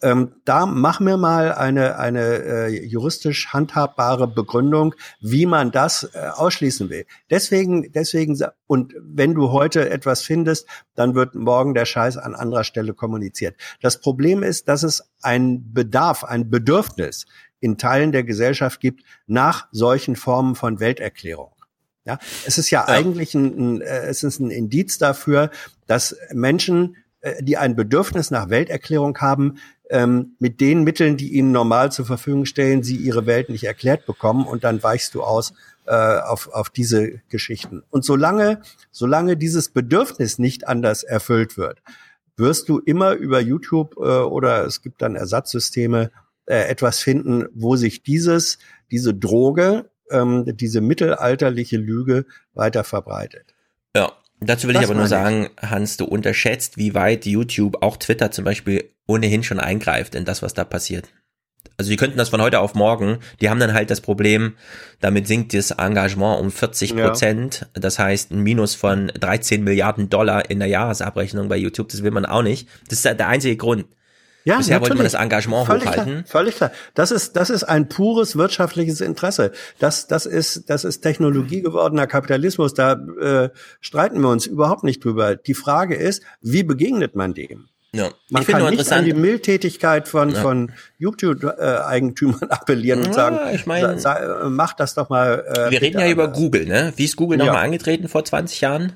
ähm, 0.02 0.32
da 0.44 0.66
mach 0.66 1.00
mir 1.00 1.16
mal 1.16 1.52
eine, 1.52 1.98
eine 1.98 2.20
äh, 2.20 2.86
juristisch 2.86 3.48
handhabbare 3.48 4.26
Begründung, 4.28 4.94
wie 5.20 5.46
man 5.46 5.70
das 5.70 6.10
äh, 6.14 6.28
ausschließen 6.28 6.88
will. 6.90 7.06
Deswegen, 7.28 7.92
deswegen, 7.92 8.38
und 8.66 8.94
wenn 9.00 9.34
du 9.34 9.50
heute 9.52 9.90
etwas 9.90 10.22
findest, 10.22 10.66
dann 10.94 11.14
wird 11.14 11.34
morgen 11.34 11.74
der 11.74 11.84
Scheiß 11.84 12.16
an 12.16 12.34
anderer 12.34 12.64
Stelle 12.64 12.94
kommuniziert. 12.94 13.56
Das 13.80 14.00
Problem 14.00 14.42
ist, 14.42 14.68
dass 14.68 14.82
es 14.82 15.10
ein 15.22 15.72
Bedarf, 15.72 16.24
ein 16.24 16.50
Bedürfnis 16.50 17.26
in 17.60 17.76
Teilen 17.76 18.12
der 18.12 18.24
Gesellschaft 18.24 18.80
gibt 18.80 19.04
nach 19.26 19.68
solchen 19.70 20.16
Formen 20.16 20.54
von 20.54 20.80
Welterklärung. 20.80 21.52
Ja, 22.06 22.18
es 22.46 22.56
ist 22.56 22.70
ja, 22.70 22.88
eigentlich 22.88 23.34
ein, 23.34 23.76
ein, 23.76 23.80
äh, 23.82 24.06
es 24.06 24.22
ist 24.22 24.40
ein 24.40 24.50
Indiz 24.50 24.96
dafür, 24.96 25.50
dass 25.86 26.16
Menschen, 26.32 26.96
äh, 27.20 27.42
die 27.42 27.58
ein 27.58 27.76
Bedürfnis 27.76 28.30
nach 28.30 28.48
Welterklärung 28.48 29.18
haben, 29.18 29.58
ähm, 29.90 30.36
mit 30.38 30.60
den 30.60 30.84
Mitteln, 30.84 31.16
die 31.16 31.34
ihnen 31.34 31.52
normal 31.52 31.92
zur 31.92 32.06
Verfügung 32.06 32.46
stellen, 32.46 32.82
sie 32.82 32.96
ihre 32.96 33.26
Welt 33.26 33.48
nicht 33.50 33.64
erklärt 33.64 34.06
bekommen 34.06 34.46
und 34.46 34.64
dann 34.64 34.82
weichst 34.82 35.14
du 35.14 35.22
aus 35.22 35.52
äh, 35.86 36.20
auf, 36.20 36.48
auf 36.52 36.70
diese 36.70 37.20
Geschichten. 37.28 37.82
Und 37.90 38.04
solange, 38.04 38.60
solange 38.92 39.36
dieses 39.36 39.70
Bedürfnis 39.70 40.38
nicht 40.38 40.68
anders 40.68 41.02
erfüllt 41.02 41.56
wird, 41.56 41.82
wirst 42.36 42.68
du 42.68 42.78
immer 42.78 43.12
über 43.12 43.40
YouTube 43.40 43.96
äh, 43.96 44.00
oder 44.00 44.64
es 44.64 44.82
gibt 44.82 45.02
dann 45.02 45.16
Ersatzsysteme 45.16 46.10
äh, 46.46 46.68
etwas 46.68 47.00
finden, 47.00 47.46
wo 47.54 47.76
sich 47.76 48.02
dieses, 48.02 48.58
diese 48.90 49.14
Droge, 49.14 49.90
ähm, 50.10 50.44
diese 50.56 50.80
mittelalterliche 50.80 51.76
Lüge 51.76 52.24
weiter 52.54 52.84
verbreitet. 52.84 53.54
Ja, 53.96 54.12
dazu 54.40 54.68
will 54.68 54.76
ich 54.76 54.82
Das 54.82 54.90
aber 54.90 54.96
nur 54.96 55.04
ich. 55.04 55.10
sagen, 55.10 55.50
Hans, 55.60 55.96
du 55.96 56.04
unterschätzt, 56.04 56.76
wie 56.76 56.94
weit 56.94 57.26
YouTube, 57.26 57.82
auch 57.82 57.96
Twitter 57.96 58.30
zum 58.30 58.44
Beispiel, 58.44 58.88
ohnehin 59.10 59.42
schon 59.42 59.60
eingreift 59.60 60.14
in 60.14 60.24
das, 60.24 60.42
was 60.42 60.54
da 60.54 60.64
passiert. 60.64 61.08
Also 61.76 61.90
die 61.90 61.96
könnten 61.96 62.18
das 62.18 62.28
von 62.28 62.42
heute 62.42 62.60
auf 62.60 62.74
morgen, 62.74 63.20
die 63.40 63.48
haben 63.48 63.58
dann 63.58 63.72
halt 63.72 63.90
das 63.90 64.02
Problem, 64.02 64.54
damit 65.00 65.26
sinkt 65.26 65.54
das 65.54 65.70
Engagement 65.70 66.40
um 66.40 66.50
40 66.50 66.94
Prozent. 66.94 67.66
Das 67.72 67.98
heißt, 67.98 68.32
ein 68.32 68.40
Minus 68.40 68.74
von 68.74 69.08
13 69.18 69.64
Milliarden 69.64 70.10
Dollar 70.10 70.50
in 70.50 70.58
der 70.58 70.68
Jahresabrechnung 70.68 71.48
bei 71.48 71.56
YouTube, 71.56 71.88
das 71.88 72.02
will 72.02 72.10
man 72.10 72.26
auch 72.26 72.42
nicht. 72.42 72.68
Das 72.88 72.98
ist 72.98 73.04
der 73.06 73.28
einzige 73.28 73.56
Grund. 73.56 73.86
Ja, 74.44 74.56
Bisher 74.56 74.74
natürlich. 74.76 74.80
wollte 74.80 74.94
man 74.96 75.04
das 75.04 75.14
Engagement 75.14 75.66
völlig 75.66 75.84
hochhalten. 75.84 76.12
Klar, 76.12 76.26
völlig 76.26 76.56
klar. 76.56 76.72
Das 76.94 77.10
ist, 77.10 77.36
das 77.36 77.50
ist 77.50 77.64
ein 77.64 77.88
pures 77.88 78.36
wirtschaftliches 78.36 79.00
Interesse. 79.00 79.52
Das, 79.78 80.06
das 80.06 80.24
ist, 80.24 80.70
das 80.70 80.84
ist 80.84 81.00
Technologie 81.00 81.60
gewordener 81.60 82.06
Kapitalismus. 82.06 82.72
Da 82.72 82.92
äh, 83.20 83.50
streiten 83.80 84.20
wir 84.20 84.28
uns 84.28 84.46
überhaupt 84.46 84.84
nicht 84.84 85.04
drüber. 85.04 85.36
Die 85.36 85.54
Frage 85.54 85.94
ist, 85.94 86.22
wie 86.40 86.62
begegnet 86.62 87.16
man 87.16 87.34
dem? 87.34 87.68
Ja. 87.92 88.10
Man 88.28 88.42
ich 88.42 88.46
finde 88.46 88.60
kann 88.62 88.70
nicht 88.70 88.78
interessant. 88.80 88.98
an 89.00 89.04
die 89.06 89.14
Mildtätigkeit 89.14 90.06
von, 90.08 90.30
Ja. 90.30 90.40
von 90.42 90.70
YouTube-Eigentümern 90.98 92.42
appellieren 92.50 93.00
und 93.00 93.06
Ja, 93.08 93.12
sagen, 93.12 93.38
ich 93.54 93.66
mein- 93.66 93.98
sa- 93.98 94.48
mach 94.48 94.74
das 94.74 94.94
doch 94.94 95.08
mal. 95.08 95.44
Äh, 95.48 95.70
Wir 95.70 95.82
reden 95.82 95.98
ja 96.00 96.08
über. 96.08 96.28
Google, 96.28 96.66
ne? 96.66 96.92
Wie 96.96 97.04
ist 97.04 97.16
Google 97.16 97.38
Ja. 97.38 97.46
nochmal 97.46 97.64
angetreten 97.64 98.08
vor 98.08 98.24
20 98.24 98.60
Jahren? 98.60 98.92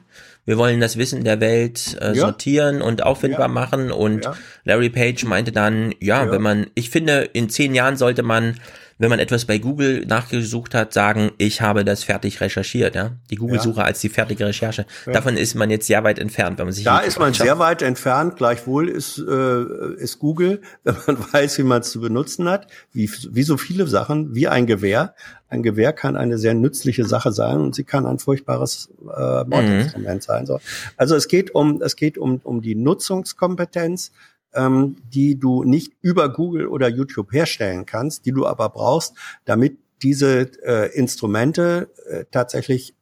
Wir 0.47 0.59
wollen 0.59 0.79
das 0.79 0.99
Wissen 0.99 1.25
der 1.25 1.41
Welt 1.41 1.97
äh, 2.01 2.15
sortieren 2.15 2.83
und 2.83 3.03
auffindbar 3.03 3.49
machen. 3.49 3.91
Und. 3.91 4.29
Larry 4.65 4.91
Page 4.91 5.25
meinte 5.25 5.53
dann, 5.53 5.93
ja, 6.01 6.25
Ja. 6.25 6.31
wenn 6.31 6.43
man, 6.43 6.67
ich 6.75 6.91
finde, 6.91 7.23
in 7.33 7.49
zehn 7.49 7.75
Jahren 7.75 7.97
sollte 7.97 8.23
man, 8.23 8.61
wenn 8.99 9.11
man 9.11 9.19
etwas 9.19 9.45
bei 9.45 9.59
Google 9.59 10.05
nachgesucht 10.07 10.75
hat, 10.75 10.93
sagen, 10.93 11.33
ich 11.39 11.61
habe 11.61 11.85
das 11.85 12.05
fertig 12.05 12.41
recherchiert, 12.41 12.95
ja. 12.95 13.13
Die 13.31 13.37
Google-Suche 13.37 13.83
als 13.83 14.01
die 14.01 14.09
fertige 14.09 14.47
Recherche. 14.47 14.87
Ja. 15.07 15.13
Davon 15.13 15.37
ist 15.37 15.55
man 15.55 15.71
jetzt 15.71 15.87
sehr 15.87 16.05
weit 16.05 16.19
entfernt, 16.19 16.59
wenn 16.59 16.67
man 16.67 16.73
sich 16.73 16.85
Da 16.85 17.01
ist 17.01 17.19
man 17.19 17.29
anschaut. 17.29 17.47
sehr 17.47 17.59
weit 17.59 17.83
entfernt. 17.83 18.37
Gleichwohl 18.37 18.89
ist, 18.89 19.19
äh, 19.19 19.95
ist 19.97 20.19
Google, 20.19 20.63
wenn 20.85 20.97
man 21.07 21.33
weiß, 21.33 21.59
wie 21.59 21.65
man 21.65 21.81
es 21.81 21.91
zu 21.91 22.01
benutzen 22.01 22.49
hat, 22.49 22.69
wie, 22.93 23.11
wie 23.31 23.43
so 23.43 23.57
viele 23.57 23.87
Sachen, 23.87 24.35
wie 24.35 24.49
ein 24.49 24.67
Gewehr. 24.67 25.15
Ein 25.49 25.63
Gewehr 25.63 25.93
kann 25.93 26.17
eine 26.17 26.39
sehr 26.39 26.55
nützliche 26.55 27.05
Sache 27.05 27.33
sein 27.33 27.61
und 27.61 27.75
sie 27.75 27.85
kann 27.85 28.07
ein 28.07 28.19
furchtbares 28.19 28.91
äh, 29.03 29.45
Mordinstrument 29.45 30.23
sein. 30.23 30.47
So. 30.47 30.59
Also 30.97 31.15
es 31.15 31.29
geht 31.29 31.55
um, 31.55 31.81
es 31.83 31.97
geht 31.97 32.19
um, 32.19 32.41
um 32.43 32.61
die 32.61 32.75
Nutzungskompetenz, 32.75 34.11
ähm, 34.55 34.97
die 35.13 35.39
du 35.39 35.65
nicht 35.65 35.93
über 36.03 36.29
Google 36.29 36.67
oder 36.69 36.89
YouTube 36.89 37.33
herstellen 37.33 37.87
kannst, 37.87 38.27
die 38.27 38.33
du 38.33 38.47
aber 38.47 38.69
brauchst, 38.69 39.15
damit 39.45 39.79
diese 40.03 40.51
äh, 40.65 40.95
Instrumente 40.95 41.89
äh, 42.09 42.25
tatsächlich 42.31 42.95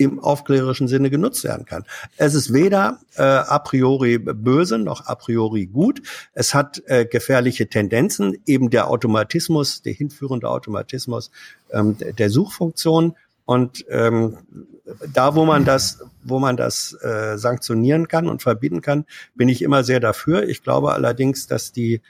im 0.00 0.18
aufklärerischen 0.18 0.88
Sinne 0.88 1.10
genutzt 1.10 1.44
werden 1.44 1.66
kann. 1.66 1.84
Es 2.16 2.34
ist 2.34 2.54
weder 2.54 3.00
äh, 3.16 3.22
a 3.22 3.58
priori 3.58 4.18
böse 4.18 4.78
noch 4.78 5.06
a 5.06 5.14
priori 5.14 5.66
gut. 5.66 6.00
Es 6.32 6.54
hat 6.54 6.82
äh, 6.86 7.04
gefährliche 7.04 7.68
Tendenzen, 7.68 8.38
eben 8.46 8.70
der 8.70 8.88
Automatismus, 8.88 9.82
der 9.82 9.92
hinführende 9.92 10.48
Automatismus 10.48 11.30
ähm, 11.70 11.98
der- 11.98 12.30
Suchfunktion. 12.30 13.14
Und 13.44 13.84
ähm, 13.90 14.38
da, 15.12 15.34
wo 15.34 15.44
man 15.44 15.64
das, 15.64 16.02
wo 16.22 16.38
man 16.38 16.56
das 16.56 16.92
äh, 17.02 17.36
sanktionieren 17.38 18.08
kann 18.08 18.28
und 18.28 18.42
verbieten 18.42 18.80
kann, 18.80 19.04
bin 19.34 19.48
ich 19.48 19.62
immer 19.62 19.84
sehr 19.84 20.00
dafür. 20.00 20.48
Ich 20.48 20.62
glaube 20.62 20.92
allerdings, 20.92 21.46
dass 21.46 21.72
die, 21.72 22.00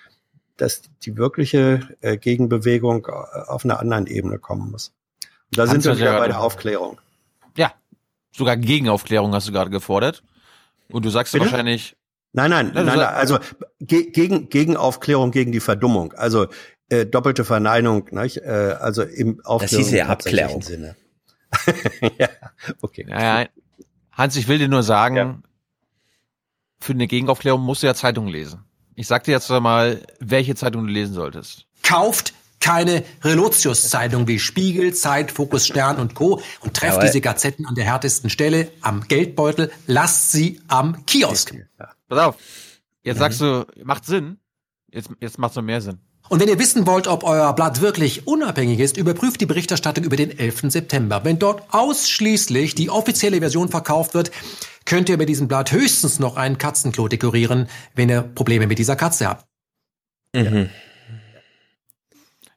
dass 0.57 0.83
die 1.03 1.17
wirkliche 1.17 1.89
äh, 2.01 2.17
Gegenbewegung 2.17 3.07
äh, 3.07 3.11
auf 3.49 3.65
einer 3.65 3.81
anderen 3.81 4.07
Ebene 4.07 4.39
kommen 4.39 4.71
muss. 4.71 4.93
Und 5.53 5.59
da 5.59 5.67
sind 5.67 5.77
Hans 5.77 5.87
wir 5.87 5.93
ja 5.95 5.99
wieder 6.01 6.19
bei 6.19 6.29
der 6.29 6.41
Aufklärung. 6.41 7.01
Ja, 7.57 7.73
sogar 8.37 8.57
Gegenaufklärung 8.57 9.35
hast 9.35 9.49
du 9.49 9.53
gerade 9.53 9.71
gefordert. 9.71 10.23
Und 10.93 11.05
du 11.05 11.11
sagst 11.11 11.33
Bitte? 11.33 11.45
wahrscheinlich, 11.47 11.97
Nein, 12.33 12.51
nein, 12.51 12.67
Ja, 12.69 12.73
nein, 12.75 12.87
nein, 12.87 12.99
sag- 12.99 13.17
also 13.17 13.39
ge 13.81 14.11
gegen, 14.11 14.49
gegen 14.51 14.77
Aufklärung, 14.77 15.33
gegen 15.33 15.51
die 15.51 15.59
Verdummung. 15.61 16.13
Also 16.13 16.47
äh, 16.89 17.07
doppelte 17.07 17.45
Verneinung, 17.45 18.07
nicht? 18.13 18.39
Äh, 18.39 18.77
also 18.79 19.03
im 19.03 19.41
Aufklärung. 19.45 19.85
hieße 19.85 19.97
ja 19.97 20.03
im 20.05 20.09
tatsächlichen 20.09 20.45
Abklärung. 20.45 20.63
Sinne. 20.63 20.97
ja, 22.19 22.29
okay. 22.83 23.07
ja, 23.09 23.43
ja, 23.43 23.49
Hans, 24.13 24.37
ich 24.37 24.49
will 24.49 24.59
dir 24.59 24.69
nur 24.69 24.83
sagen, 24.83 25.43
für 26.81 26.93
eine 26.93 27.07
Gegenaufklärung 27.07 27.63
musst 27.63 27.83
du 27.83 27.87
ja 27.87 27.95
Zeitung 27.95 28.27
lesen. 28.27 28.65
Ich 28.95 29.07
sag 29.07 29.25
dir 29.25 29.33
jetzt 29.33 29.49
mal, 29.49 30.03
welche 30.19 30.55
Zeitung 30.55 30.87
du 30.87 30.93
lesen 30.93 31.15
solltest. 31.15 31.67
Kauft 31.83 32.35
keine 32.61 33.03
Relotius-Zeitung 33.25 34.29
wie 34.29 34.39
Spiegel, 34.39 34.93
Zeit, 34.93 35.33
Fokus, 35.33 35.67
Stern 35.67 35.97
und 35.97 36.15
Co. 36.15 36.43
und 36.61 36.75
trefft 36.75 36.97
Jawohl. 36.97 37.07
diese 37.07 37.21
Gazetten 37.23 37.67
an 37.67 37.75
der 37.75 37.85
härtesten 37.85 38.29
Stelle 38.29 38.71
am 38.83 39.09
Geldbeutel. 39.09 39.73
Lasst 39.87 40.33
sie 40.33 40.61
am 40.69 41.07
Kiosk. 41.07 41.55
Pass 42.09 42.19
auf. 42.19 42.37
Jetzt 43.03 43.19
sagst 43.19 43.41
du, 43.41 43.67
macht 43.83 44.05
Sinn. 44.05 44.39
Jetzt, 44.93 45.11
jetzt 45.21 45.39
macht 45.39 45.53
es 45.53 45.57
noch 45.57 45.63
mehr 45.63 45.81
Sinn. 45.81 45.99
Und 46.31 46.39
wenn 46.39 46.49
ihr 46.49 46.61
wissen 46.61 46.87
wollt, 46.87 47.09
ob 47.09 47.25
euer 47.25 47.53
Blatt 47.55 47.81
wirklich 47.81 48.29
unabhängig 48.29 48.79
ist, 48.79 48.97
überprüft 48.97 49.41
die 49.41 49.47
Berichterstattung 49.47 50.05
über 50.05 50.15
den 50.15 50.31
11. 50.39 50.71
September. 50.71 51.25
Wenn 51.25 51.41
dort 51.41 51.65
ausschließlich 51.75 52.77
die 52.77 52.89
offizielle 52.89 53.41
Version 53.41 53.69
verkauft 53.69 54.15
wird, 54.15 54.31
könnt 54.85 55.09
ihr 55.09 55.17
mit 55.17 55.29
diesem 55.29 55.49
Blatt 55.49 55.73
höchstens 55.73 56.21
noch 56.21 56.37
ein 56.37 56.57
Katzenklo 56.57 57.09
dekorieren, 57.09 57.69
wenn 57.97 58.09
ihr 58.09 58.23
Probleme 58.23 58.69
mit 58.69 58.79
dieser 58.79 58.95
Katze 58.95 59.27
habt. 59.27 59.45
Mhm. 60.33 60.71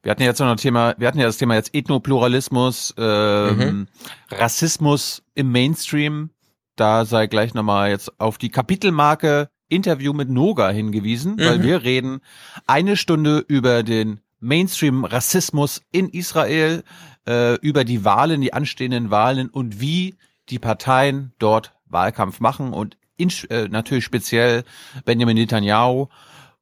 Wir 0.03 0.11
hatten 0.11 0.21
ja 0.21 0.27
jetzt 0.27 0.39
noch 0.39 0.49
ein 0.49 0.57
Thema, 0.57 0.93
wir 0.99 1.07
hatten 1.07 1.19
ja 1.19 1.25
das 1.25 1.37
Thema 1.37 1.55
jetzt 1.55 1.73
Ethnopluralismus, 1.73 2.93
ähm, 2.99 3.57
Mhm. 3.57 3.87
Rassismus 4.29 5.23
im 5.33 5.51
Mainstream. 5.51 6.29
Da 6.75 7.05
sei 7.05 7.25
gleich 7.25 7.55
nochmal 7.55 7.89
jetzt 7.89 8.19
auf 8.19 8.37
die 8.37 8.49
Kapitelmarke 8.49 9.49
Interview 9.73 10.13
mit 10.13 10.29
Noga 10.29 10.69
hingewiesen, 10.69 11.37
weil 11.39 11.59
Mhm. 11.59 11.63
wir 11.63 11.83
reden 11.83 12.21
eine 12.67 12.95
Stunde 12.97 13.43
über 13.47 13.83
den 13.83 14.19
Mainstream-Rassismus 14.39 15.81
in 15.91 16.09
Israel, 16.09 16.83
äh, 17.27 17.55
über 17.59 17.83
die 17.85 18.03
Wahlen, 18.05 18.41
die 18.41 18.53
anstehenden 18.53 19.09
Wahlen 19.09 19.49
und 19.49 19.79
wie 19.79 20.15
die 20.49 20.59
Parteien 20.59 21.33
dort 21.39 21.73
Wahlkampf 21.85 22.39
machen 22.39 22.73
und 22.73 22.97
in, 23.15 23.31
äh, 23.49 23.67
natürlich 23.69 24.03
speziell 24.03 24.63
Benjamin 25.05 25.37
Netanyahu 25.37 26.07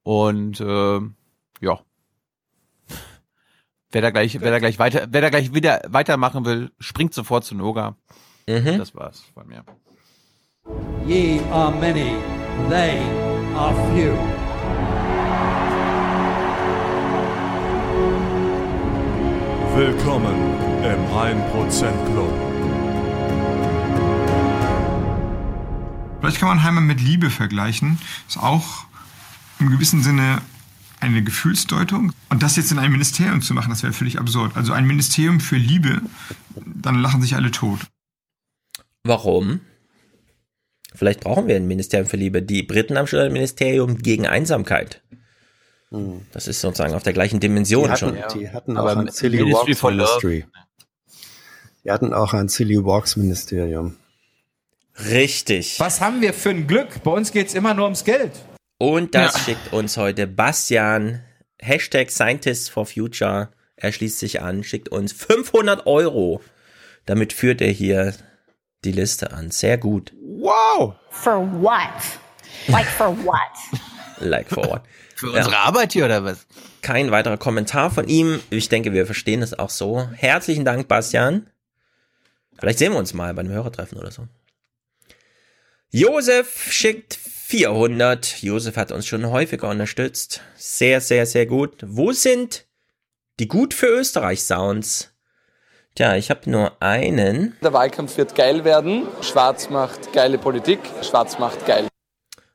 und 0.03 0.59
äh, 0.59 0.99
ja, 1.61 1.79
Wer 3.93 4.01
da 4.01 4.09
gleich, 4.09 4.39
wer 4.39 4.51
da 4.51 4.59
gleich 4.59 4.79
weiter, 4.79 5.07
wer 5.09 5.19
da 5.19 5.29
gleich 5.29 5.53
wieder 5.53 5.81
weitermachen 5.89 6.45
will, 6.45 6.71
springt 6.79 7.13
sofort 7.13 7.43
zu 7.43 7.55
Noga. 7.55 7.97
Mhm. 8.47 8.77
Das 8.77 8.95
war's 8.95 9.21
von 9.33 9.47
mir. 9.47 9.65
Ye 11.11 11.41
are 11.51 11.71
many, 11.71 12.15
they 12.69 12.99
are 13.53 13.73
few. 13.91 14.13
Willkommen 19.75 20.35
im 20.83 21.01
1% 21.13 22.05
Club. 22.05 22.31
Vielleicht 26.21 26.39
kann 26.39 26.47
man 26.47 26.63
Heimat 26.63 26.83
mit 26.83 27.01
Liebe 27.01 27.29
vergleichen. 27.29 27.99
Ist 28.29 28.37
auch 28.37 28.85
im 29.59 29.69
gewissen 29.69 30.03
Sinne 30.03 30.41
eine 31.01 31.23
Gefühlsdeutung. 31.23 32.13
Und 32.29 32.41
das 32.41 32.55
jetzt 32.55 32.71
in 32.71 32.79
einem 32.79 32.93
Ministerium 32.93 33.41
zu 33.41 33.53
machen, 33.53 33.71
das 33.71 33.83
wäre 33.83 33.91
völlig 33.91 34.17
absurd. 34.17 34.55
Also 34.55 34.71
ein 34.71 34.87
Ministerium 34.87 35.41
für 35.41 35.57
Liebe, 35.57 36.01
dann 36.65 37.01
lachen 37.01 37.21
sich 37.21 37.35
alle 37.35 37.51
tot. 37.51 37.81
Warum? 39.03 39.59
Vielleicht 40.93 41.21
brauchen 41.21 41.47
wir 41.47 41.55
ein 41.55 41.67
Ministerium 41.67 42.07
für 42.09 42.17
Liebe. 42.17 42.41
Die 42.41 42.63
Briten 42.63 42.97
haben 42.97 43.07
schon 43.07 43.19
ein 43.19 43.31
Ministerium 43.31 43.97
gegen 43.97 44.27
Einsamkeit. 44.27 45.01
Das 46.31 46.47
ist 46.47 46.61
sozusagen 46.61 46.93
auf 46.93 47.03
der 47.03 47.13
gleichen 47.13 47.39
Dimension 47.39 47.89
Die 47.91 47.97
schon. 47.97 48.17
hatten, 48.17 48.39
die 48.39 48.49
hatten 48.49 48.77
Aber 48.77 48.93
auch 48.93 48.97
ein 48.97 49.07
Silly 49.09 49.43
Ministry 49.43 49.73
Walks 49.73 49.81
Love. 49.81 49.93
Ministry. 49.95 50.45
Die 51.83 51.91
hatten 51.91 52.13
auch 52.13 52.33
ein 52.33 52.47
Silly 52.47 52.83
Walks 52.83 53.15
Ministerium. 53.17 53.95
Richtig. 55.09 55.79
Was 55.79 55.99
haben 56.01 56.21
wir 56.21 56.33
für 56.33 56.49
ein 56.51 56.67
Glück? 56.67 57.03
Bei 57.03 57.11
uns 57.11 57.31
geht's 57.31 57.53
immer 57.53 57.73
nur 57.73 57.85
ums 57.85 58.03
Geld. 58.03 58.31
Und 58.77 59.15
das 59.15 59.33
Ja. 59.33 59.39
schickt 59.39 59.73
uns 59.73 59.97
heute 59.97 60.27
Bastian, 60.27 61.21
Hashtag 61.59 62.09
Scientists 62.11 62.69
for 62.69 62.85
Future. 62.85 63.49
Er 63.75 63.91
schließt 63.91 64.19
sich 64.19 64.41
an, 64.41 64.63
schickt 64.63 64.89
uns 64.89 65.11
500 65.13 65.87
Euro. 65.87 66.41
Damit 67.05 67.33
führt 67.33 67.61
er 67.61 67.71
hier 67.71 68.13
die 68.85 68.91
Liste 68.91 69.31
an. 69.33 69.51
Sehr 69.51 69.77
gut. 69.77 70.13
Wow! 70.41 70.95
For 71.11 71.39
what? 71.39 72.01
Like 72.67 72.87
for 72.87 73.15
what? 73.23 73.51
Like 74.21 74.49
forward. 74.49 74.81
Für 75.15 75.31
unsere 75.31 75.57
Arbeit 75.57 75.93
hier 75.93 76.05
oder 76.05 76.23
was? 76.23 76.47
Kein 76.81 77.11
weiterer 77.11 77.37
Kommentar 77.37 77.91
von 77.91 78.07
ihm. 78.07 78.39
Ich 78.49 78.69
denke, 78.69 78.91
wir 78.91 79.05
verstehen 79.05 79.43
es 79.43 79.57
auch 79.57 79.69
so. 79.69 80.09
Herzlichen 80.13 80.65
Dank, 80.65 80.87
Bastian. 80.87 81.47
Vielleicht 82.57 82.79
sehen 82.79 82.91
wir 82.91 82.99
uns 82.99 83.13
mal 83.13 83.33
beim 83.35 83.49
Hörertreffen 83.49 83.99
oder 83.99 84.11
so. 84.11 84.27
Josef 85.91 86.71
schickt 86.71 87.15
400. 87.15 88.41
Josef 88.41 88.77
hat 88.77 88.91
uns 88.91 89.05
schon 89.05 89.27
häufiger 89.27 89.69
unterstützt. 89.69 90.41
Sehr, 90.55 91.01
sehr, 91.01 91.27
sehr 91.27 91.45
gut. 91.45 91.83
Wo 91.85 92.13
sind 92.13 92.65
die 93.39 93.47
gut 93.47 93.75
für 93.75 93.87
Österreich 93.87 94.43
Sounds? 94.43 95.11
Tja, 95.95 96.15
ich 96.15 96.29
habe 96.29 96.49
nur 96.49 96.71
einen. 96.81 97.57
Der 97.61 97.73
Wahlkampf 97.73 98.17
wird 98.17 98.35
geil 98.35 98.63
werden. 98.63 99.03
Schwarz 99.21 99.69
macht 99.69 100.13
geile 100.13 100.37
Politik. 100.37 100.79
Schwarz 101.01 101.37
macht 101.37 101.65
geil. 101.65 101.87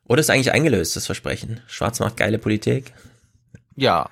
Oder 0.09 0.21
ist 0.21 0.31
eigentlich 0.31 0.53
eingelöst, 0.53 0.97
das 0.97 1.07
Versprechen? 1.07 1.61
Schwarz 1.67 2.01
macht 2.01 2.17
geile 2.17 2.39
Politik. 2.39 2.95
Ja, 3.75 4.09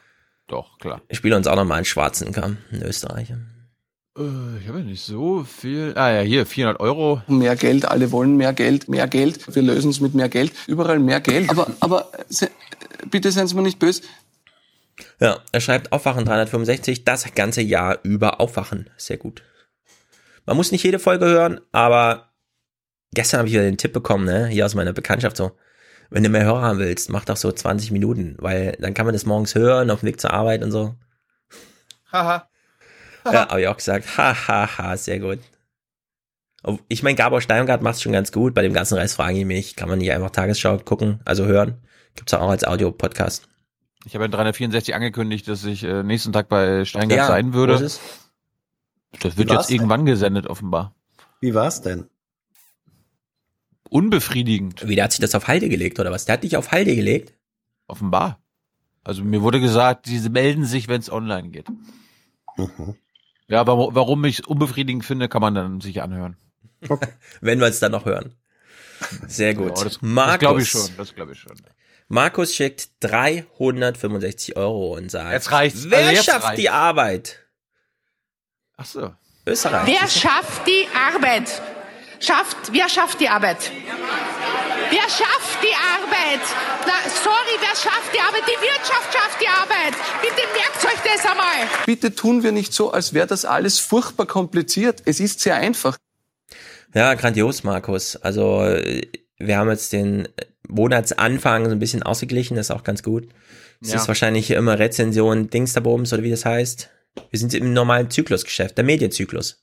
doch, 0.46 0.78
klar. 0.78 1.00
Ich 1.08 1.18
spiele 1.18 1.36
uns 1.36 1.46
auch 1.46 1.56
noch 1.56 1.64
mal 1.64 1.76
einen 1.76 1.84
schwarzen 1.86 2.32
Kamm, 2.32 2.58
einen 2.70 2.82
Österreicher. 2.82 3.38
Äh, 4.18 4.58
Ich 4.60 4.68
habe 4.68 4.80
ja 4.80 4.84
nicht 4.84 5.02
so 5.04 5.44
viel. 5.44 5.94
Ah 5.96 6.10
ja, 6.12 6.20
hier 6.20 6.44
400 6.44 6.80
Euro. 6.80 7.22
Mehr 7.26 7.56
Geld, 7.56 7.86
alle 7.86 8.12
wollen 8.12 8.36
mehr 8.36 8.52
Geld, 8.52 8.88
mehr 8.88 9.06
Geld. 9.06 9.54
Wir 9.54 9.62
lösen 9.62 9.90
es 9.90 10.00
mit 10.00 10.14
mehr 10.14 10.28
Geld. 10.28 10.52
Überall 10.66 10.98
mehr 10.98 11.20
Geld. 11.20 11.48
Aber, 11.48 11.68
aber 11.80 12.10
se, 12.28 12.50
bitte 13.10 13.32
seien 13.32 13.46
Sie 13.46 13.54
mir 13.54 13.62
nicht 13.62 13.78
böse. 13.78 14.02
Ja, 15.20 15.40
er 15.52 15.60
schreibt 15.60 15.92
Aufwachen 15.92 16.24
365, 16.24 17.04
das 17.04 17.34
ganze 17.34 17.62
Jahr 17.62 17.98
über 18.02 18.40
Aufwachen. 18.40 18.90
Sehr 18.96 19.16
gut. 19.16 19.42
Man 20.46 20.56
muss 20.56 20.72
nicht 20.72 20.84
jede 20.84 20.98
Folge 20.98 21.26
hören, 21.26 21.60
aber 21.72 22.32
gestern 23.12 23.38
habe 23.38 23.48
ich 23.48 23.54
wieder 23.54 23.64
den 23.64 23.78
Tipp 23.78 23.92
bekommen, 23.92 24.24
ne, 24.24 24.46
hier 24.46 24.66
aus 24.66 24.74
meiner 24.74 24.92
Bekanntschaft 24.92 25.36
so. 25.36 25.52
Wenn 26.10 26.22
du 26.22 26.28
mehr 26.28 26.44
Hörer 26.44 26.62
haben 26.62 26.78
willst, 26.78 27.10
mach 27.10 27.24
doch 27.24 27.36
so 27.36 27.50
20 27.50 27.90
Minuten, 27.90 28.36
weil 28.38 28.76
dann 28.78 28.94
kann 28.94 29.06
man 29.06 29.14
das 29.14 29.26
morgens 29.26 29.54
hören, 29.54 29.90
auf 29.90 30.00
dem 30.00 30.06
Weg 30.06 30.20
zur 30.20 30.32
Arbeit 30.32 30.62
und 30.62 30.70
so. 30.70 30.94
Haha. 32.12 32.48
Ja, 33.32 33.48
habe 33.48 33.62
ich 33.62 33.68
auch 33.68 33.78
gesagt. 33.78 34.18
Ha, 34.18 34.48
ha, 34.48 34.76
ha, 34.76 34.98
sehr 34.98 35.18
gut. 35.18 35.38
Ich 36.88 37.02
meine, 37.02 37.16
Gabor 37.16 37.40
Steingart 37.40 37.80
macht 37.80 38.02
schon 38.02 38.12
ganz 38.12 38.32
gut. 38.32 38.52
Bei 38.52 38.60
dem 38.60 38.74
ganzen 38.74 38.98
Rest 38.98 39.16
frage 39.16 39.38
ich 39.38 39.46
mich, 39.46 39.76
kann 39.76 39.88
man 39.88 39.98
nicht 39.98 40.12
einfach 40.12 40.28
Tagesschau 40.28 40.76
gucken, 40.76 41.20
also 41.24 41.46
hören? 41.46 41.82
Gibt's 42.16 42.34
auch 42.34 42.50
als 42.50 42.64
Audio-Podcast. 42.64 43.48
Ich 44.04 44.14
habe 44.14 44.26
in 44.26 44.30
364 44.30 44.94
angekündigt, 44.94 45.48
dass 45.48 45.64
ich 45.64 45.82
äh, 45.84 46.02
nächsten 46.02 46.32
Tag 46.32 46.48
bei 46.48 46.84
Steingart 46.84 47.18
Ja, 47.18 47.26
sein 47.26 47.54
würde. 47.54 47.78
Das 47.78 48.00
wird 49.36 49.50
jetzt 49.50 49.70
denn? 49.70 49.76
irgendwann 49.76 50.04
gesendet, 50.04 50.46
offenbar. 50.46 50.94
Wie 51.40 51.54
war's 51.54 51.80
denn? 51.82 52.08
Unbefriedigend. 53.88 54.86
Wie, 54.88 54.96
der 54.96 55.04
hat 55.04 55.12
sich 55.12 55.20
das 55.20 55.34
auf 55.34 55.46
Halde 55.46 55.68
gelegt, 55.68 55.98
oder 56.00 56.10
was? 56.10 56.24
Der 56.24 56.34
hat 56.34 56.42
dich 56.42 56.56
auf 56.56 56.72
Halde 56.72 56.94
gelegt? 56.96 57.34
Offenbar. 57.86 58.40
Also 59.04 59.22
mir 59.22 59.42
wurde 59.42 59.60
gesagt, 59.60 60.06
sie 60.06 60.28
melden 60.30 60.64
sich, 60.64 60.88
wenn 60.88 61.00
es 61.00 61.10
online 61.12 61.50
geht. 61.50 61.68
Mhm. 62.56 62.96
Ja, 63.46 63.60
aber 63.60 63.94
warum 63.94 64.24
ich 64.24 64.40
es 64.40 64.46
unbefriedigend 64.46 65.04
finde, 65.04 65.28
kann 65.28 65.42
man 65.42 65.54
dann 65.54 65.80
sich 65.80 66.00
anhören. 66.02 66.36
Wenn 67.40 67.60
wir 67.60 67.66
es 67.66 67.78
dann 67.80 67.92
noch 67.92 68.04
hören. 68.06 68.34
Sehr 69.26 69.54
gut. 69.54 69.68
Ja, 69.68 69.74
das 69.74 69.82
das 69.84 70.02
Markus. 70.02 70.38
glaube 70.38 70.62
ich 70.62 70.68
schon. 70.68 70.88
Das 70.96 71.14
glaube 71.14 71.32
ich 71.32 71.38
schon. 71.40 71.56
Markus 72.08 72.54
schickt 72.54 72.88
365 73.00 74.56
Euro 74.56 74.94
und 74.96 75.10
sagt, 75.10 75.32
Jetzt 75.32 75.50
reicht's. 75.52 75.90
wer 75.90 75.98
Also 75.98 76.10
jetzt 76.12 76.24
schafft 76.26 76.44
reicht's. 76.44 76.60
die 76.60 76.70
Arbeit? 76.70 77.38
Ach 78.76 78.84
so. 78.84 79.12
Österreich. 79.46 79.86
Wer 79.86 80.08
schafft 80.08 80.66
die 80.66 80.86
Arbeit? 80.94 81.62
Schafft, 82.20 82.56
wer 82.72 82.88
schafft 82.88 83.20
die 83.20 83.28
Arbeit? 83.28 83.70
Wer 84.90 85.02
schafft 85.02 85.62
die 85.62 85.74
Arbeit? 85.74 86.40
Na, 86.86 86.92
sorry, 87.22 87.56
wer 87.60 87.76
schafft 87.76 88.14
die 88.14 88.20
Arbeit? 88.20 88.42
Die 88.46 88.62
Wirtschaft 88.62 89.12
schafft 89.12 89.40
die 89.40 89.48
Arbeit. 89.48 89.94
Bitte 90.22 90.42
merkt 90.54 90.84
euch 90.84 91.12
das 91.12 91.30
einmal. 91.30 91.68
Bitte 91.86 92.14
tun 92.14 92.42
wir 92.42 92.52
nicht 92.52 92.72
so, 92.72 92.92
als 92.92 93.12
wäre 93.12 93.26
das 93.26 93.44
alles 93.44 93.80
furchtbar 93.80 94.26
kompliziert. 94.26 95.02
Es 95.04 95.20
ist 95.20 95.40
sehr 95.40 95.56
einfach. 95.56 95.96
Ja, 96.94 97.14
grandios, 97.14 97.64
Markus. 97.64 98.16
Also, 98.16 98.62
äh, 98.64 99.02
wir 99.38 99.56
haben 99.58 99.70
jetzt 99.70 99.92
den 99.92 100.28
Monatsanfang 100.68 101.66
so 101.66 101.72
ein 101.72 101.78
bisschen 101.78 102.02
ausgeglichen, 102.02 102.56
das 102.56 102.66
ist 102.66 102.70
auch 102.76 102.84
ganz 102.84 103.02
gut. 103.02 103.28
Es 103.82 103.90
Ja. 103.90 103.96
ist 103.96 104.08
wahrscheinlich 104.08 104.46
hier 104.46 104.56
immer 104.56 104.78
Rezension 104.78 105.50
Dingsterbums 105.50 106.12
oder 106.12 106.22
wie 106.22 106.30
das 106.30 106.44
heißt. 106.44 106.90
Wir 107.30 107.38
sind 107.38 107.54
im 107.54 107.72
normalen 107.72 108.10
Zyklusgeschäft, 108.10 108.76
der 108.76 108.84
Medienzyklus. 108.84 109.60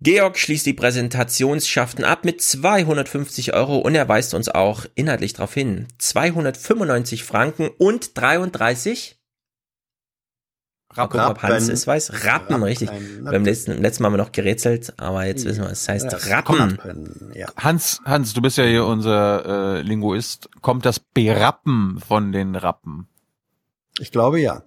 Georg 0.00 0.38
schließt 0.38 0.64
die 0.66 0.74
Präsentationsschaften 0.74 2.04
ab 2.04 2.24
mit 2.24 2.40
250 2.40 3.52
Euro 3.54 3.78
und 3.78 3.96
er 3.96 4.08
weist 4.08 4.32
uns 4.32 4.48
auch 4.48 4.86
inhaltlich 4.94 5.32
darauf 5.32 5.54
hin. 5.54 5.88
295 5.98 7.24
Franken 7.24 7.68
und 7.78 8.16
33 8.16 9.17
Gucken, 10.98 11.20
ob 11.20 11.42
Hans 11.42 11.52
Rappen. 11.64 11.70
es 11.70 11.86
weiß. 11.86 12.24
Rappen, 12.24 12.62
richtig. 12.62 12.88
Rappen. 12.90 13.24
Beim 13.24 13.44
letzten, 13.44 13.80
letzten 13.82 14.02
Mal 14.02 14.08
haben 14.08 14.14
wir 14.14 14.24
noch 14.24 14.32
gerätselt, 14.32 14.94
aber 14.98 15.24
jetzt 15.26 15.44
wissen 15.44 15.62
wir, 15.62 15.70
es 15.70 15.88
heißt 15.88 16.12
Ja, 16.12 16.36
Rappen. 16.36 16.78
Rappen, 16.78 17.32
Ja. 17.34 17.48
Hans, 17.56 18.00
Hans, 18.04 18.34
du 18.34 18.42
bist 18.42 18.58
ja 18.58 18.64
hier 18.64 18.84
unser 18.84 19.76
äh, 19.76 19.82
Linguist. 19.82 20.48
Kommt 20.62 20.84
das 20.84 20.98
Berappen 21.00 22.00
von 22.06 22.32
den 22.32 22.54
Rappen? 22.56 23.08
Ich 23.98 24.12
glaube 24.12 24.40
ja. 24.40 24.62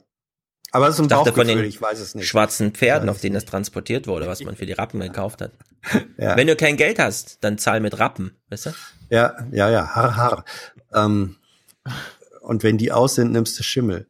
Aber 0.73 0.87
es 0.87 0.93
ist 0.95 0.99
ein 1.01 1.03
Ich 1.05 1.09
dachte 1.09 1.33
von 1.33 1.47
den 1.47 1.59
ich 1.65 1.81
weiß 1.81 1.99
es 1.99 2.15
nicht. 2.15 2.27
schwarzen 2.27 2.71
Pferden, 2.71 3.09
auf 3.09 3.19
denen 3.19 3.33
das 3.33 3.43
transportiert 3.45 4.07
wurde, 4.07 4.27
was 4.27 4.41
man 4.43 4.55
für 4.55 4.65
die 4.65 4.71
Rappen 4.73 4.99
gekauft 5.01 5.41
hat. 5.41 5.51
Ja. 6.17 6.37
Wenn 6.37 6.47
du 6.47 6.55
kein 6.55 6.77
Geld 6.77 6.97
hast, 6.99 7.43
dann 7.43 7.57
zahl 7.57 7.81
mit 7.81 7.99
Rappen, 7.99 8.37
weißt 8.49 8.67
du? 8.67 8.69
Ja, 9.09 9.35
ja, 9.51 9.69
ja, 9.69 9.93
har, 9.95 10.15
har. 10.15 10.45
Ähm, 10.93 11.35
und 12.41 12.63
wenn 12.63 12.77
die 12.77 12.91
aus 12.91 13.15
sind, 13.15 13.33
nimmst 13.33 13.59
du 13.59 13.63
Schimmel. 13.63 14.07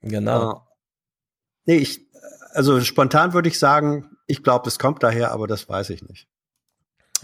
Genau. 0.00 0.66
Nee, 1.68 1.76
ich, 1.76 2.00
also 2.52 2.80
spontan 2.80 3.34
würde 3.34 3.50
ich 3.50 3.58
sagen, 3.58 4.16
ich 4.26 4.42
glaube, 4.42 4.64
das 4.64 4.78
kommt 4.78 5.02
daher, 5.02 5.32
aber 5.32 5.46
das 5.46 5.68
weiß 5.68 5.90
ich 5.90 6.02
nicht. 6.02 6.26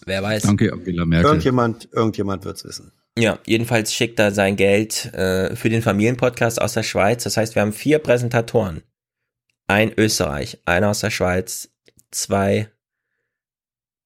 Wer 0.04 0.22
weiß. 0.22 0.42
Danke, 0.42 0.70
Angela 0.70 1.06
Merkel. 1.06 1.30
Irgendjemand, 1.30 1.88
irgendjemand 1.92 2.44
wird's 2.44 2.62
wissen. 2.62 2.92
Ja, 3.16 3.38
jedenfalls 3.46 3.94
schickt 3.94 4.18
er 4.18 4.32
sein 4.32 4.56
Geld 4.56 5.06
äh, 5.14 5.56
für 5.56 5.70
den 5.70 5.80
Familienpodcast 5.80 6.60
aus 6.60 6.74
der 6.74 6.82
Schweiz. 6.82 7.24
Das 7.24 7.38
heißt, 7.38 7.54
wir 7.54 7.62
haben 7.62 7.72
vier 7.72 8.00
Präsentatoren. 8.00 8.82
Ein 9.66 9.94
Österreich, 9.96 10.58
einer 10.66 10.90
aus 10.90 11.00
der 11.00 11.10
Schweiz, 11.10 11.70
zwei, 12.10 12.68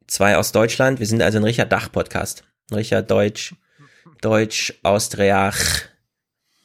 zwei 0.06 0.36
aus 0.36 0.52
Deutschland. 0.52 1.00
Wir 1.00 1.06
sind 1.08 1.20
also 1.20 1.38
ein 1.38 1.44
Richard 1.44 1.72
Dach-Podcast. 1.72 2.44
Ein 2.70 2.76
Richard 2.76 3.10
Deutsch, 3.10 3.56
Deutsch, 4.20 4.72
Austriach, 4.84 5.58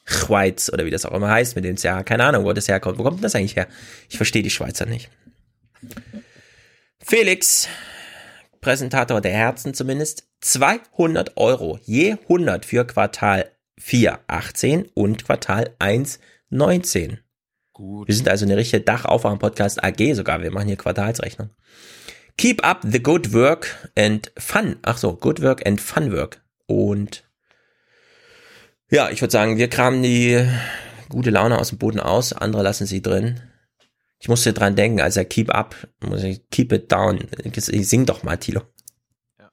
Schweiz 0.04 0.70
oder 0.72 0.84
wie 0.84 0.90
das 0.90 1.06
auch 1.06 1.12
immer 1.12 1.30
heißt, 1.30 1.56
mit 1.56 1.64
dem 1.64 1.76
es 1.76 1.82
ja, 1.82 2.02
keine 2.02 2.24
Ahnung, 2.24 2.44
wo 2.44 2.52
das 2.52 2.68
herkommt. 2.68 2.98
Wo 2.98 3.02
kommt 3.02 3.16
denn 3.16 3.22
das 3.22 3.34
eigentlich 3.34 3.56
her? 3.56 3.68
Ich 4.08 4.16
verstehe 4.16 4.42
die 4.42 4.50
Schweizer 4.50 4.86
nicht. 4.86 5.10
Felix, 7.02 7.68
Präsentator 8.60 9.20
der 9.20 9.32
Herzen 9.32 9.74
zumindest, 9.74 10.24
200 10.40 11.36
Euro, 11.36 11.78
je 11.82 12.12
100 12.12 12.64
für 12.64 12.86
Quartal 12.86 13.50
4, 13.78 14.20
18 14.26 14.86
und 14.94 15.24
Quartal 15.24 15.74
1, 15.78 16.20
19. 16.50 17.18
Gut. 17.72 18.08
Wir 18.08 18.14
sind 18.14 18.28
also 18.28 18.44
eine 18.44 18.56
richtige 18.56 18.82
Dachaufwachen-Podcast 18.82 19.82
AG 19.82 20.14
sogar, 20.14 20.42
wir 20.42 20.52
machen 20.52 20.68
hier 20.68 20.76
Quartalsrechnung. 20.76 21.50
Keep 22.36 22.64
up 22.64 22.80
the 22.82 23.02
good 23.02 23.32
work 23.32 23.90
and 23.96 24.30
fun. 24.36 24.76
Ach 24.82 24.96
so, 24.96 25.14
good 25.14 25.40
work 25.42 25.66
and 25.66 25.80
fun 25.80 26.12
work. 26.12 26.40
Und 26.66 27.23
ja, 28.90 29.10
ich 29.10 29.20
würde 29.20 29.32
sagen, 29.32 29.58
wir 29.58 29.68
kramen 29.68 30.02
die 30.02 30.46
gute 31.08 31.30
Laune 31.30 31.58
aus 31.58 31.70
dem 31.70 31.78
Boden 31.78 32.00
aus, 32.00 32.32
andere 32.32 32.62
lassen 32.62 32.86
sie 32.86 33.02
drin. 33.02 33.40
Ich 34.18 34.28
musste 34.28 34.52
dran 34.52 34.76
denken, 34.76 35.00
als 35.00 35.16
er 35.16 35.24
keep 35.24 35.54
up, 35.54 35.76
muss 36.00 36.22
ich 36.22 36.48
keep 36.50 36.72
it 36.72 36.90
down. 36.90 37.20
Ich 37.44 37.88
sing 37.88 38.06
doch 38.06 38.22
mal, 38.22 38.36
Tilo. 38.36 38.62
Ja, 39.38 39.50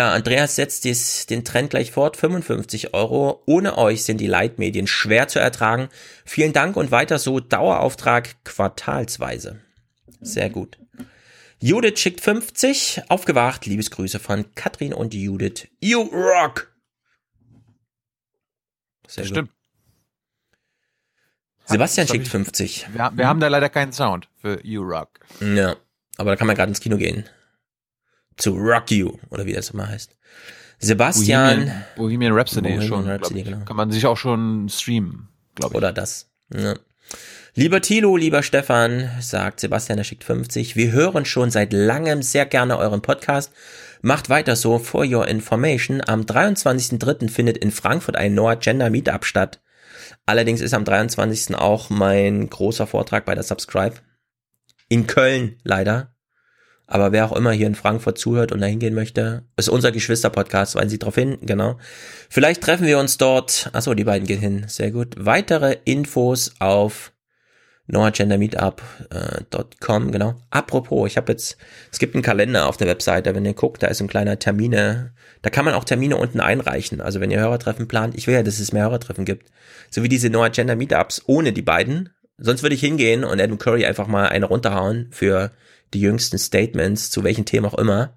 Andreas 0.00 0.56
setzt 0.56 0.84
dies, 0.84 1.26
den 1.26 1.44
Trend 1.44 1.70
gleich 1.70 1.92
fort. 1.92 2.16
55 2.16 2.94
Euro. 2.94 3.42
Ohne 3.46 3.76
euch 3.76 4.04
sind 4.04 4.18
die 4.18 4.26
Leitmedien 4.26 4.86
schwer 4.86 5.28
zu 5.28 5.38
ertragen. 5.38 5.88
Vielen 6.24 6.52
Dank 6.54 6.76
und 6.76 6.90
weiter 6.90 7.18
so. 7.18 7.40
Dauerauftrag 7.40 8.42
quartalsweise. 8.44 9.60
Sehr 10.20 10.48
gut. 10.50 10.78
Judith 11.60 11.98
schickt 12.00 12.20
50. 12.22 13.02
Aufgewacht. 13.08 13.66
Liebesgrüße 13.66 14.18
von 14.18 14.54
Katrin 14.54 14.94
und 14.94 15.12
Judith. 15.14 15.68
You 15.80 16.00
rock! 16.02 16.72
Sehr 19.06 19.24
Das 19.24 19.28
gut. 19.30 19.36
stimmt. 19.36 19.50
Sebastian 21.66 22.08
schickt 22.08 22.24
ich- 22.26 22.30
50. 22.30 22.86
Wir, 22.94 23.12
wir 23.14 23.28
haben 23.28 23.40
da 23.40 23.48
leider 23.48 23.68
keinen 23.68 23.92
Sound 23.92 24.28
für 24.40 24.64
You 24.64 24.82
Rock. 24.82 25.20
Ja, 25.40 25.76
aber 26.16 26.30
da 26.30 26.36
kann 26.36 26.46
man 26.46 26.56
gerade 26.56 26.70
ins 26.70 26.80
Kino 26.80 26.96
gehen. 26.96 27.24
Zu 28.36 28.54
Rock 28.56 28.90
You, 28.90 29.18
oder 29.30 29.46
wie 29.46 29.52
das 29.52 29.70
immer 29.70 29.88
heißt. 29.88 30.16
Sebastian. 30.78 31.58
Bohemian, 31.58 31.84
Bohemian 31.96 32.32
Rhapsody 32.32 32.68
Bohemian 32.68 32.88
schon. 32.88 33.08
Rhapsody, 33.08 33.42
genau. 33.42 33.64
Kann 33.64 33.76
man 33.76 33.90
sich 33.92 34.04
auch 34.06 34.16
schon 34.16 34.68
streamen, 34.68 35.28
glaube 35.54 35.74
ich. 35.74 35.76
Oder 35.76 35.92
das. 35.92 36.30
Ja. 36.52 36.74
Lieber 37.54 37.82
Thilo, 37.82 38.16
lieber 38.16 38.42
Stefan, 38.42 39.10
sagt 39.20 39.60
Sebastian, 39.60 39.98
er 39.98 40.04
schickt 40.04 40.24
50. 40.24 40.74
Wir 40.74 40.90
hören 40.90 41.26
schon 41.26 41.50
seit 41.50 41.74
langem 41.74 42.22
sehr 42.22 42.46
gerne 42.46 42.78
euren 42.78 43.02
Podcast. 43.02 43.52
Macht 44.00 44.30
weiter 44.30 44.56
so. 44.56 44.78
For 44.78 45.04
your 45.04 45.28
information, 45.28 46.00
am 46.04 46.22
23.03. 46.22 47.28
findet 47.28 47.58
in 47.58 47.70
Frankfurt 47.70 48.16
ein 48.16 48.34
Noah 48.34 48.56
Gender 48.56 48.88
Meetup 48.88 49.26
statt. 49.26 49.60
Allerdings 50.24 50.60
ist 50.60 50.72
am 50.72 50.84
23. 50.84 51.54
auch 51.54 51.90
mein 51.90 52.48
großer 52.48 52.86
Vortrag 52.86 53.24
bei 53.24 53.34
der 53.34 53.44
Subscribe. 53.44 53.96
In 54.88 55.06
Köln, 55.06 55.56
leider. 55.62 56.11
Aber 56.86 57.12
wer 57.12 57.24
auch 57.24 57.36
immer 57.36 57.52
hier 57.52 57.66
in 57.66 57.74
Frankfurt 57.74 58.18
zuhört 58.18 58.52
und 58.52 58.60
dahin 58.60 58.78
gehen 58.78 58.94
möchte, 58.94 59.44
ist 59.56 59.68
unser 59.68 59.92
Geschwister-Podcast, 59.92 60.74
weisen 60.74 60.90
Sie 60.90 60.98
drauf 60.98 61.14
hin, 61.14 61.38
genau. 61.40 61.78
Vielleicht 62.28 62.62
treffen 62.62 62.86
wir 62.86 62.98
uns 62.98 63.18
dort. 63.18 63.70
Achso, 63.72 63.94
die 63.94 64.04
beiden 64.04 64.26
gehen 64.26 64.40
hin. 64.40 64.64
Sehr 64.68 64.90
gut. 64.90 65.14
Weitere 65.18 65.76
Infos 65.84 66.54
auf 66.58 67.12
noagendermeetup.com, 67.86 70.12
genau. 70.12 70.34
Apropos, 70.50 71.10
ich 71.10 71.16
habe 71.16 71.32
jetzt, 71.32 71.56
es 71.90 71.98
gibt 71.98 72.14
einen 72.14 72.22
Kalender 72.22 72.68
auf 72.68 72.76
der 72.76 72.88
Webseite, 72.88 73.34
wenn 73.34 73.44
ihr 73.44 73.54
guckt, 73.54 73.82
da 73.82 73.88
ist 73.88 74.00
ein 74.00 74.08
kleiner 74.08 74.38
Termine, 74.38 75.12
da 75.42 75.50
kann 75.50 75.64
man 75.64 75.74
auch 75.74 75.84
Termine 75.84 76.16
unten 76.16 76.40
einreichen. 76.40 77.00
Also 77.00 77.20
wenn 77.20 77.30
ihr 77.30 77.40
Hörertreffen 77.40 77.88
plant, 77.88 78.16
ich 78.16 78.26
will 78.26 78.34
ja, 78.34 78.42
dass 78.42 78.60
es 78.60 78.72
mehr 78.72 78.84
Hörertreffen 78.84 79.24
gibt. 79.24 79.50
So 79.90 80.02
wie 80.02 80.08
diese 80.08 80.30
No 80.30 80.42
Agenda 80.42 80.74
Meetups 80.74 81.22
ohne 81.26 81.52
die 81.52 81.62
beiden. 81.62 82.10
Sonst 82.38 82.62
würde 82.62 82.74
ich 82.74 82.80
hingehen 82.80 83.24
und 83.24 83.40
Adam 83.40 83.58
Curry 83.58 83.84
einfach 83.84 84.06
mal 84.06 84.28
eine 84.28 84.46
runterhauen 84.46 85.08
für 85.10 85.50
die 85.94 86.00
jüngsten 86.00 86.38
Statements, 86.38 87.10
zu 87.10 87.22
welchen 87.24 87.44
Themen 87.44 87.66
auch 87.66 87.78
immer. 87.78 88.14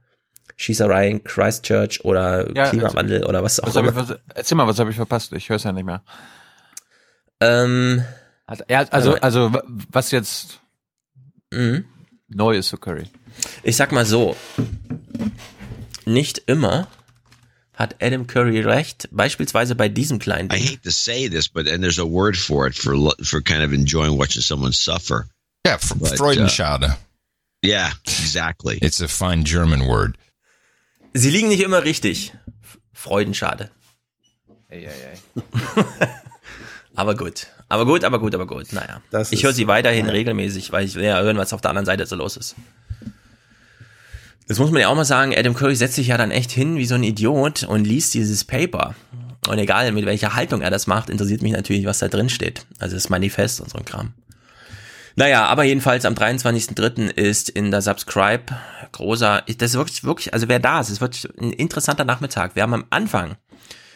Schießereien, 0.57 1.23
Christchurch 1.23 2.05
oder 2.05 2.49
Ja, 2.55 2.69
Klimawandel 2.69 3.17
erzähl- 3.17 3.29
oder 3.29 3.43
was 3.43 3.59
auch 3.59 3.67
was 3.67 3.75
immer. 3.75 3.89
ich, 3.89 3.95
was, 3.95 4.17
erzähl 4.33 4.55
mal, 4.57 4.67
was 4.67 4.79
habe 4.79 4.89
ich 4.89 4.95
verpasst? 4.95 5.33
Ich 5.33 5.49
höre 5.49 5.57
es 5.57 5.63
ja 5.63 5.73
nicht 5.73 5.83
mehr. 5.85 6.01
Ähm, 7.41 8.03
ja, 8.69 8.79
also, 8.89 9.15
also 9.15 9.53
wa- 9.53 9.63
was 9.91 10.11
jetzt 10.11 10.59
Mhm. 11.51 11.85
neu 12.29 12.57
ist 12.57 12.69
für 12.69 12.77
Curry. 12.77 13.05
Ich 13.63 13.75
sag 13.75 13.91
mal 13.91 14.05
so, 14.05 14.35
nicht 16.05 16.39
immer 16.47 16.87
hat 17.73 17.95
Adam 18.01 18.25
Curry 18.25 18.61
recht, 18.61 19.09
beispielsweise 19.11 19.75
bei 19.75 19.89
diesem 19.89 20.19
kleinen 20.19 20.49
I 20.49 20.55
Ding. 20.55 20.67
hate 20.67 20.81
to 20.83 20.91
say 20.91 21.27
this, 21.29 21.49
but 21.49 21.67
and 21.67 21.81
there's 21.81 21.99
a 21.99 22.05
word 22.05 22.37
for 22.37 22.67
it 22.67 22.75
for 22.77 22.95
lo- 22.95 23.13
for 23.21 23.41
kind 23.41 23.61
of 23.61 23.73
enjoying 23.73 24.17
watching 24.17 24.41
someone 24.41 24.71
suffer. 24.71 25.27
Yeah, 25.67 25.77
fr 25.79 25.95
But, 25.95 26.13
uh, 26.13 26.15
Freudenschade. 26.15 26.95
Yeah, 27.65 27.91
exactly. 28.05 28.77
It's 28.81 29.01
a 29.01 29.07
fine 29.07 29.43
German 29.43 29.87
word. 29.87 30.15
Sie 31.13 31.29
liegen 31.29 31.47
nicht 31.47 31.61
immer 31.61 31.83
richtig. 31.83 32.33
Freudenschade. 32.93 33.69
Ey, 34.69 34.85
ey, 34.85 34.91
ey. 35.13 35.43
Aber 36.95 37.15
gut. 37.15 37.47
Aber 37.67 37.85
gut, 37.85 38.03
aber 38.03 38.19
gut, 38.19 38.35
aber 38.35 38.47
gut. 38.47 38.71
Naja. 38.73 39.01
Das 39.11 39.31
ich 39.31 39.43
höre 39.43 39.53
sie 39.53 39.67
weiterhin 39.67 40.07
regelmäßig, 40.07 40.71
weil 40.71 40.85
ich 40.85 40.95
will 40.95 41.03
ja 41.03 41.19
hören, 41.21 41.37
was 41.37 41.53
auf 41.53 41.61
der 41.61 41.71
anderen 41.71 41.85
Seite 41.85 42.05
so 42.05 42.15
los 42.15 42.37
ist. 42.37 42.55
Das 44.47 44.59
muss 44.59 44.71
man 44.71 44.81
ja 44.81 44.89
auch 44.89 44.95
mal 44.95 45.05
sagen, 45.05 45.35
Adam 45.35 45.55
Curry 45.55 45.75
setzt 45.75 45.95
sich 45.95 46.07
ja 46.07 46.17
dann 46.17 46.31
echt 46.31 46.51
hin 46.51 46.77
wie 46.77 46.85
so 46.85 46.95
ein 46.95 47.03
Idiot 47.03 47.63
und 47.63 47.85
liest 47.85 48.13
dieses 48.13 48.43
Paper. 48.43 48.95
Und 49.47 49.57
egal, 49.57 49.91
mit 49.91 50.05
welcher 50.05 50.35
Haltung 50.35 50.61
er 50.61 50.69
das 50.69 50.87
macht, 50.87 51.09
interessiert 51.09 51.41
mich 51.41 51.51
natürlich, 51.51 51.85
was 51.85 51.99
da 51.99 52.07
drin 52.07 52.29
steht. 52.29 52.65
Also 52.79 52.95
das 52.95 53.09
Manifest 53.09 53.61
und 53.61 53.69
so 53.69 53.77
ein 53.77 53.85
Kram. 53.85 54.13
Naja, 55.15 55.45
aber 55.45 55.63
jedenfalls 55.63 56.05
am 56.05 56.13
23.03. 56.13 57.09
ist 57.09 57.49
in 57.49 57.71
der 57.71 57.81
Subscribe 57.81 58.43
großer, 58.91 59.43
das 59.57 59.71
ist 59.71 59.77
wirklich, 59.77 60.03
wirklich, 60.03 60.33
also 60.33 60.47
wer 60.49 60.59
da 60.59 60.81
ist, 60.81 60.89
es 60.89 61.01
wird 61.01 61.29
ein 61.39 61.51
interessanter 61.51 62.05
Nachmittag. 62.05 62.55
Wir 62.55 62.63
haben 62.63 62.73
am 62.73 62.85
Anfang 62.89 63.35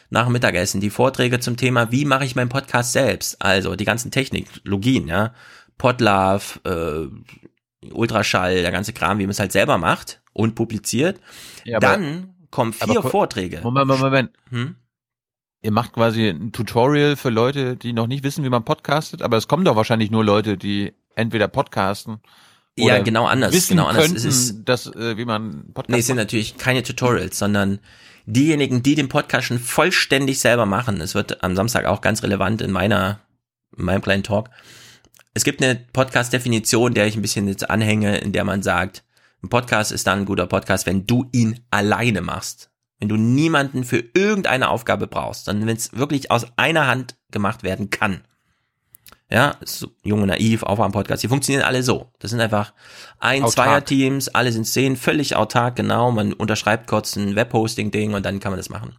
nach 0.09 0.25
dem 0.25 0.33
Mittagessen 0.33 0.81
die 0.81 0.89
Vorträge 0.89 1.39
zum 1.39 1.57
Thema, 1.57 1.91
wie 1.91 2.05
mache 2.05 2.25
ich 2.25 2.35
meinen 2.35 2.49
Podcast 2.49 2.93
selbst? 2.93 3.41
Also 3.41 3.75
die 3.75 3.85
ganzen 3.85 4.11
Technologien, 4.11 5.07
ja. 5.07 5.33
Podlove, 5.77 6.59
äh, 6.65 7.91
Ultraschall, 7.91 8.61
der 8.61 8.71
ganze 8.71 8.93
Kram, 8.93 9.19
wie 9.19 9.23
man 9.23 9.31
es 9.31 9.39
halt 9.39 9.51
selber 9.51 9.77
macht 9.77 10.21
und 10.33 10.55
publiziert. 10.55 11.19
Ja, 11.63 11.79
Dann 11.79 12.35
kommen 12.51 12.73
vier 12.73 13.01
Vorträge. 13.01 13.61
Moment, 13.63 13.87
Moment, 13.87 14.03
Moment. 14.03 14.31
Hm? 14.49 14.75
Ihr 15.61 15.71
macht 15.71 15.93
quasi 15.93 16.29
ein 16.29 16.51
Tutorial 16.51 17.15
für 17.15 17.29
Leute, 17.29 17.75
die 17.75 17.93
noch 17.93 18.07
nicht 18.07 18.23
wissen, 18.23 18.43
wie 18.43 18.49
man 18.49 18.63
podcastet, 18.63 19.21
aber 19.21 19.37
es 19.37 19.47
kommen 19.47 19.65
doch 19.65 19.75
wahrscheinlich 19.75 20.09
nur 20.09 20.23
Leute, 20.23 20.57
die 20.57 20.93
entweder 21.19 21.47
podcasten 21.47 22.19
Ja, 22.77 22.85
oder 22.95 23.03
genau 23.03 23.25
anders, 23.25 23.53
wissen 23.53 23.77
genau 23.77 23.87
anders. 23.87 24.03
könnten, 24.05 24.17
Es 24.17 24.25
ist- 24.25 24.63
dass, 24.65 24.87
äh, 24.87 25.17
wie 25.17 25.25
man 25.25 25.65
Podcast 25.73 25.89
Nee, 25.89 25.99
es 25.99 26.07
sind 26.07 26.17
natürlich 26.17 26.57
keine 26.57 26.81
Tutorials, 26.83 27.37
sondern 27.37 27.79
diejenigen, 28.25 28.83
die 28.83 28.95
den 28.95 29.09
Podcast 29.09 29.47
schon 29.47 29.59
vollständig 29.59 30.39
selber 30.39 30.65
machen. 30.65 31.01
Es 31.01 31.15
wird 31.15 31.43
am 31.43 31.55
Samstag 31.55 31.85
auch 31.85 32.01
ganz 32.01 32.23
relevant 32.23 32.61
in 32.61 32.71
meiner, 32.71 33.19
in 33.77 33.85
meinem 33.85 34.01
kleinen 34.01 34.23
Talk. 34.23 34.49
Es 35.33 35.43
gibt 35.43 35.61
eine 35.63 35.75
Podcast-Definition, 35.93 36.93
der 36.93 37.07
ich 37.07 37.15
ein 37.15 37.21
bisschen 37.21 37.47
jetzt 37.47 37.69
anhänge, 37.69 38.17
in 38.17 38.31
der 38.33 38.43
man 38.43 38.61
sagt, 38.63 39.03
ein 39.43 39.49
Podcast 39.49 39.91
ist 39.91 40.05
dann 40.07 40.19
ein 40.19 40.25
guter 40.25 40.47
Podcast, 40.47 40.85
wenn 40.85 41.05
du 41.07 41.29
ihn 41.31 41.59
alleine 41.71 42.21
machst. 42.21 42.69
Wenn 42.99 43.07
du 43.09 43.15
niemanden 43.15 43.85
für 43.85 44.03
irgendeine 44.13 44.67
Aufgabe 44.69 45.07
brauchst, 45.07 45.45
sondern 45.45 45.67
wenn 45.67 45.77
es 45.77 45.93
wirklich 45.93 46.31
aus 46.31 46.45
einer 46.57 46.87
Hand 46.87 47.15
gemacht 47.31 47.63
werden 47.63 47.89
kann. 47.89 48.21
Ja, 49.31 49.57
so, 49.63 49.91
Jung 50.03 50.23
und 50.23 50.29
Naiv, 50.29 50.63
Aufwärm-Podcast, 50.63 51.21
die 51.21 51.27
funktionieren 51.27 51.63
alle 51.63 51.83
so. 51.83 52.07
Das 52.17 52.31
sind 52.31 52.41
einfach 52.41 52.73
ein, 53.19 53.43
Autark. 53.43 53.53
zweier 53.53 53.85
Teams, 53.85 54.29
alle 54.29 54.51
sind 54.51 54.65
zehn, 54.65 54.95
völlig 54.95 55.35
autark, 55.35 55.75
genau. 55.75 56.11
Man 56.11 56.33
unterschreibt 56.33 56.87
kurz 56.87 57.15
ein 57.15 57.35
Webhosting-Ding 57.35 58.15
und 58.15 58.25
dann 58.25 58.39
kann 58.39 58.51
man 58.51 58.57
das 58.57 58.69
machen. 58.69 58.95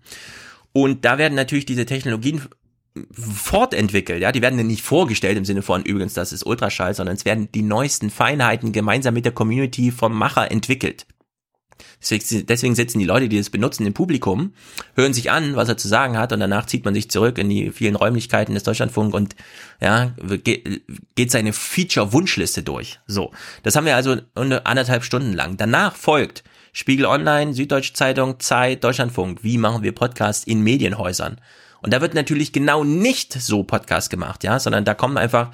Und 0.72 1.04
da 1.04 1.18
werden 1.18 1.34
natürlich 1.34 1.66
diese 1.66 1.84
Technologien 1.84 2.42
fortentwickelt, 3.12 4.20
ja, 4.20 4.32
die 4.32 4.42
werden 4.42 4.58
ja 4.58 4.64
nicht 4.64 4.82
vorgestellt 4.82 5.38
im 5.38 5.44
Sinne 5.44 5.62
von 5.62 5.84
übrigens, 5.84 6.14
das 6.14 6.32
ist 6.32 6.44
Ultraschall, 6.44 6.94
sondern 6.94 7.16
es 7.16 7.24
werden 7.24 7.50
die 7.52 7.62
neuesten 7.62 8.10
Feinheiten 8.10 8.72
gemeinsam 8.72 9.14
mit 9.14 9.24
der 9.24 9.32
Community 9.32 9.92
vom 9.92 10.16
Macher 10.16 10.50
entwickelt. 10.50 11.06
Deswegen, 12.00 12.74
sitzen 12.74 12.98
die 12.98 13.04
Leute, 13.04 13.28
die 13.28 13.38
das 13.38 13.50
benutzen, 13.50 13.86
im 13.86 13.94
Publikum, 13.94 14.52
hören 14.96 15.12
sich 15.12 15.30
an, 15.30 15.56
was 15.56 15.68
er 15.68 15.76
zu 15.76 15.88
sagen 15.88 16.16
hat, 16.16 16.32
und 16.32 16.40
danach 16.40 16.66
zieht 16.66 16.84
man 16.84 16.94
sich 16.94 17.10
zurück 17.10 17.38
in 17.38 17.48
die 17.48 17.70
vielen 17.70 17.96
Räumlichkeiten 17.96 18.54
des 18.54 18.62
Deutschlandfunk 18.62 19.14
und 19.14 19.36
ja, 19.80 20.12
geht, 20.44 21.30
seine 21.30 21.52
Feature-Wunschliste 21.52 22.62
durch. 22.62 23.00
So, 23.06 23.32
das 23.62 23.76
haben 23.76 23.86
wir 23.86 23.96
also 23.96 24.16
anderthalb 24.34 25.04
Stunden 25.04 25.32
lang. 25.32 25.56
Danach 25.56 25.96
folgt 25.96 26.44
Spiegel 26.72 27.06
Online, 27.06 27.52
Süddeutsche 27.52 27.94
Zeitung, 27.94 28.38
Zeit, 28.40 28.84
Deutschlandfunk. 28.84 29.42
Wie 29.42 29.58
machen 29.58 29.82
wir 29.82 29.92
Podcast 29.92 30.46
in 30.46 30.62
Medienhäusern? 30.62 31.40
Und 31.82 31.92
da 31.92 32.00
wird 32.00 32.14
natürlich 32.14 32.52
genau 32.52 32.84
nicht 32.84 33.32
so 33.32 33.64
Podcast 33.64 34.10
gemacht, 34.10 34.44
ja, 34.44 34.58
sondern 34.58 34.84
da 34.84 34.94
kommen 34.94 35.16
einfach, 35.16 35.50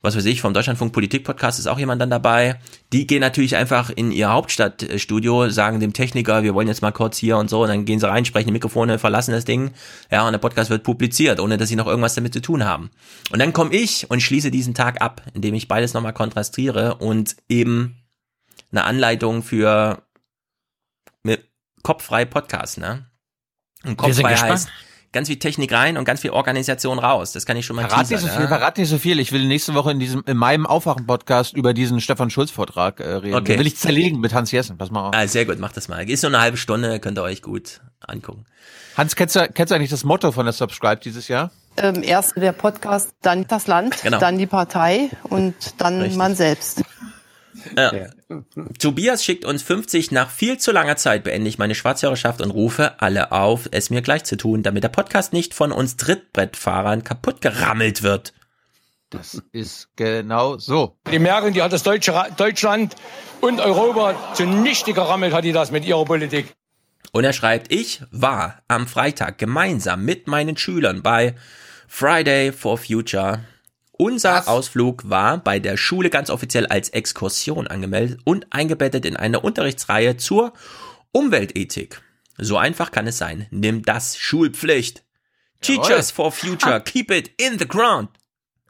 was 0.00 0.16
weiß 0.16 0.26
ich, 0.26 0.40
vom 0.40 0.54
Deutschlandfunk 0.54 0.92
Politik 0.92 1.24
Podcast 1.24 1.58
ist 1.58 1.66
auch 1.66 1.78
jemand 1.78 2.00
dann 2.00 2.10
dabei. 2.10 2.60
Die 2.92 3.06
gehen 3.06 3.20
natürlich 3.20 3.56
einfach 3.56 3.90
in 3.90 4.12
ihr 4.12 4.30
Hauptstadtstudio, 4.30 5.50
sagen 5.50 5.80
dem 5.80 5.92
Techniker, 5.92 6.44
wir 6.44 6.54
wollen 6.54 6.68
jetzt 6.68 6.82
mal 6.82 6.92
kurz 6.92 7.18
hier 7.18 7.36
und 7.36 7.50
so, 7.50 7.62
und 7.62 7.68
dann 7.68 7.84
gehen 7.84 7.98
sie 7.98 8.08
rein, 8.08 8.24
sprechen 8.24 8.46
die 8.46 8.52
Mikrofone, 8.52 9.00
verlassen 9.00 9.32
das 9.32 9.44
Ding, 9.44 9.72
ja, 10.10 10.24
und 10.24 10.32
der 10.32 10.38
Podcast 10.38 10.70
wird 10.70 10.84
publiziert, 10.84 11.40
ohne 11.40 11.56
dass 11.56 11.68
sie 11.68 11.76
noch 11.76 11.88
irgendwas 11.88 12.14
damit 12.14 12.32
zu 12.32 12.40
tun 12.40 12.64
haben. 12.64 12.90
Und 13.32 13.40
dann 13.40 13.52
komme 13.52 13.74
ich 13.74 14.08
und 14.08 14.20
schließe 14.20 14.52
diesen 14.52 14.74
Tag 14.74 15.02
ab, 15.02 15.22
indem 15.34 15.54
ich 15.54 15.66
beides 15.66 15.94
nochmal 15.94 16.14
kontrastiere 16.14 16.96
und 16.96 17.36
eben 17.48 17.96
eine 18.70 18.84
Anleitung 18.84 19.42
für 19.42 20.02
mit 21.24 21.48
kopffrei 21.82 22.24
Podcast, 22.24 22.78
ne? 22.78 23.06
Und 23.84 24.00
Wir 24.04 24.14
sind 24.14 24.24
kopffrei 24.24 24.30
gespannt. 24.30 24.52
heißt 24.52 24.68
ganz 25.12 25.28
viel 25.28 25.38
Technik 25.38 25.72
rein 25.72 25.96
und 25.96 26.04
ganz 26.04 26.20
viel 26.20 26.30
Organisation 26.30 26.98
raus. 26.98 27.32
Das 27.32 27.46
kann 27.46 27.56
ich 27.56 27.66
schon 27.66 27.76
mal 27.76 27.82
Verrat 27.88 27.98
nicht 28.00 28.08
teasern, 28.10 28.28
so 28.28 28.34
viel, 28.34 28.42
ja? 28.42 28.48
verrat 28.48 28.78
nicht 28.78 28.88
so 28.88 28.98
viel. 28.98 29.20
Ich 29.20 29.32
will 29.32 29.46
nächste 29.46 29.74
Woche 29.74 29.90
in 29.90 29.98
diesem, 29.98 30.22
in 30.26 30.36
meinem 30.36 30.66
Aufwachen-Podcast 30.66 31.54
über 31.54 31.74
diesen 31.74 32.00
Stefan 32.00 32.30
Schulz-Vortrag 32.30 33.00
äh, 33.00 33.08
reden. 33.14 33.34
Okay. 33.34 33.52
Den 33.52 33.60
will 33.60 33.66
ich 33.66 33.76
zerlegen 33.76 34.20
mit 34.20 34.34
Hans 34.34 34.52
Jessen. 34.52 34.76
Pass 34.78 34.90
mal 34.90 35.08
auf. 35.08 35.14
Ah, 35.14 35.26
sehr 35.26 35.44
gut, 35.46 35.58
macht 35.58 35.76
das 35.76 35.88
mal. 35.88 36.08
Ist 36.08 36.22
nur 36.22 36.30
eine 36.32 36.40
halbe 36.40 36.56
Stunde, 36.56 37.00
könnt 37.00 37.18
ihr 37.18 37.22
euch 37.22 37.42
gut 37.42 37.80
angucken. 38.06 38.44
Hans, 38.96 39.14
kennst 39.16 39.36
du, 39.36 39.48
kennst 39.48 39.70
du 39.70 39.76
eigentlich 39.76 39.90
das 39.90 40.04
Motto 40.04 40.32
von 40.32 40.44
der 40.44 40.52
Subscribe 40.52 41.00
dieses 41.02 41.28
Jahr? 41.28 41.50
Ähm, 41.76 42.02
erst 42.02 42.36
der 42.36 42.52
Podcast, 42.52 43.12
dann 43.22 43.46
das 43.46 43.66
Land, 43.68 44.02
Genau. 44.02 44.18
dann 44.18 44.36
die 44.38 44.46
Partei 44.46 45.10
und 45.22 45.54
dann 45.78 46.00
Richtig. 46.00 46.18
man 46.18 46.34
selbst. 46.34 46.82
Ja. 47.76 47.92
Tobias 48.78 49.24
schickt 49.24 49.44
uns 49.44 49.62
50 49.62 50.10
nach 50.10 50.30
viel 50.30 50.58
zu 50.58 50.72
langer 50.72 50.96
Zeit 50.96 51.24
beende 51.24 51.48
ich 51.48 51.58
meine 51.58 51.74
Schwarzhörerschaft 51.74 52.40
und 52.40 52.50
rufe 52.50 53.00
alle 53.00 53.32
auf, 53.32 53.68
es 53.70 53.90
mir 53.90 54.02
gleich 54.02 54.24
zu 54.24 54.36
tun, 54.36 54.62
damit 54.62 54.84
der 54.84 54.88
Podcast 54.88 55.32
nicht 55.32 55.54
von 55.54 55.72
uns 55.72 55.96
Trittbrettfahrern 55.96 57.04
kaputt 57.04 57.40
gerammelt 57.40 58.02
wird. 58.02 58.32
Das 59.10 59.42
ist 59.52 59.88
genau 59.96 60.58
so. 60.58 60.98
Die 61.10 61.18
Merkel, 61.18 61.52
die 61.52 61.62
hat 61.62 61.72
das 61.72 61.82
Deutsche, 61.82 62.12
Ra- 62.12 62.28
Deutschland 62.30 62.94
und 63.40 63.60
Europa 63.60 64.34
zunichte 64.34 64.92
gerammelt, 64.92 65.32
hat 65.32 65.44
die 65.44 65.52
das 65.52 65.70
mit 65.70 65.84
ihrer 65.86 66.04
Politik. 66.04 66.52
Und 67.12 67.24
er 67.24 67.32
schreibt, 67.32 67.72
ich 67.72 68.02
war 68.10 68.60
am 68.68 68.86
Freitag 68.86 69.38
gemeinsam 69.38 70.04
mit 70.04 70.26
meinen 70.26 70.58
Schülern 70.58 71.02
bei 71.02 71.34
Friday 71.86 72.52
for 72.52 72.76
Future. 72.76 73.40
Unser 73.98 74.48
Ausflug 74.48 75.10
war 75.10 75.38
bei 75.38 75.58
der 75.58 75.76
Schule 75.76 76.08
ganz 76.08 76.30
offiziell 76.30 76.66
als 76.66 76.88
Exkursion 76.90 77.66
angemeldet 77.66 78.20
und 78.24 78.46
eingebettet 78.50 79.04
in 79.04 79.16
eine 79.16 79.40
Unterrichtsreihe 79.40 80.16
zur 80.16 80.52
Umweltethik. 81.10 82.00
So 82.38 82.56
einfach 82.56 82.92
kann 82.92 83.08
es 83.08 83.18
sein. 83.18 83.48
Nimm 83.50 83.82
das 83.82 84.16
Schulpflicht. 84.16 85.02
Teachers 85.60 86.12
for 86.12 86.30
Future, 86.30 86.80
keep 86.80 87.10
it 87.10 87.32
in 87.36 87.58
the 87.58 87.66
ground. 87.66 88.10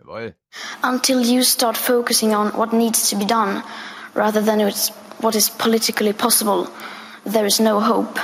Jawohl. 0.01 0.35
until 0.83 1.21
you 1.21 1.43
start 1.43 1.77
focusing 1.77 2.35
on 2.35 2.57
what 2.57 2.73
needs 2.73 3.11
to 3.11 3.17
be 3.17 3.27
done 3.27 3.63
rather 4.15 4.41
than 4.41 4.61
what 5.21 5.35
is 5.35 5.51
politically 5.51 6.13
possible, 6.13 6.69
there 7.27 7.47
is 7.47 7.61
no 7.61 7.81
hope. 7.81 8.19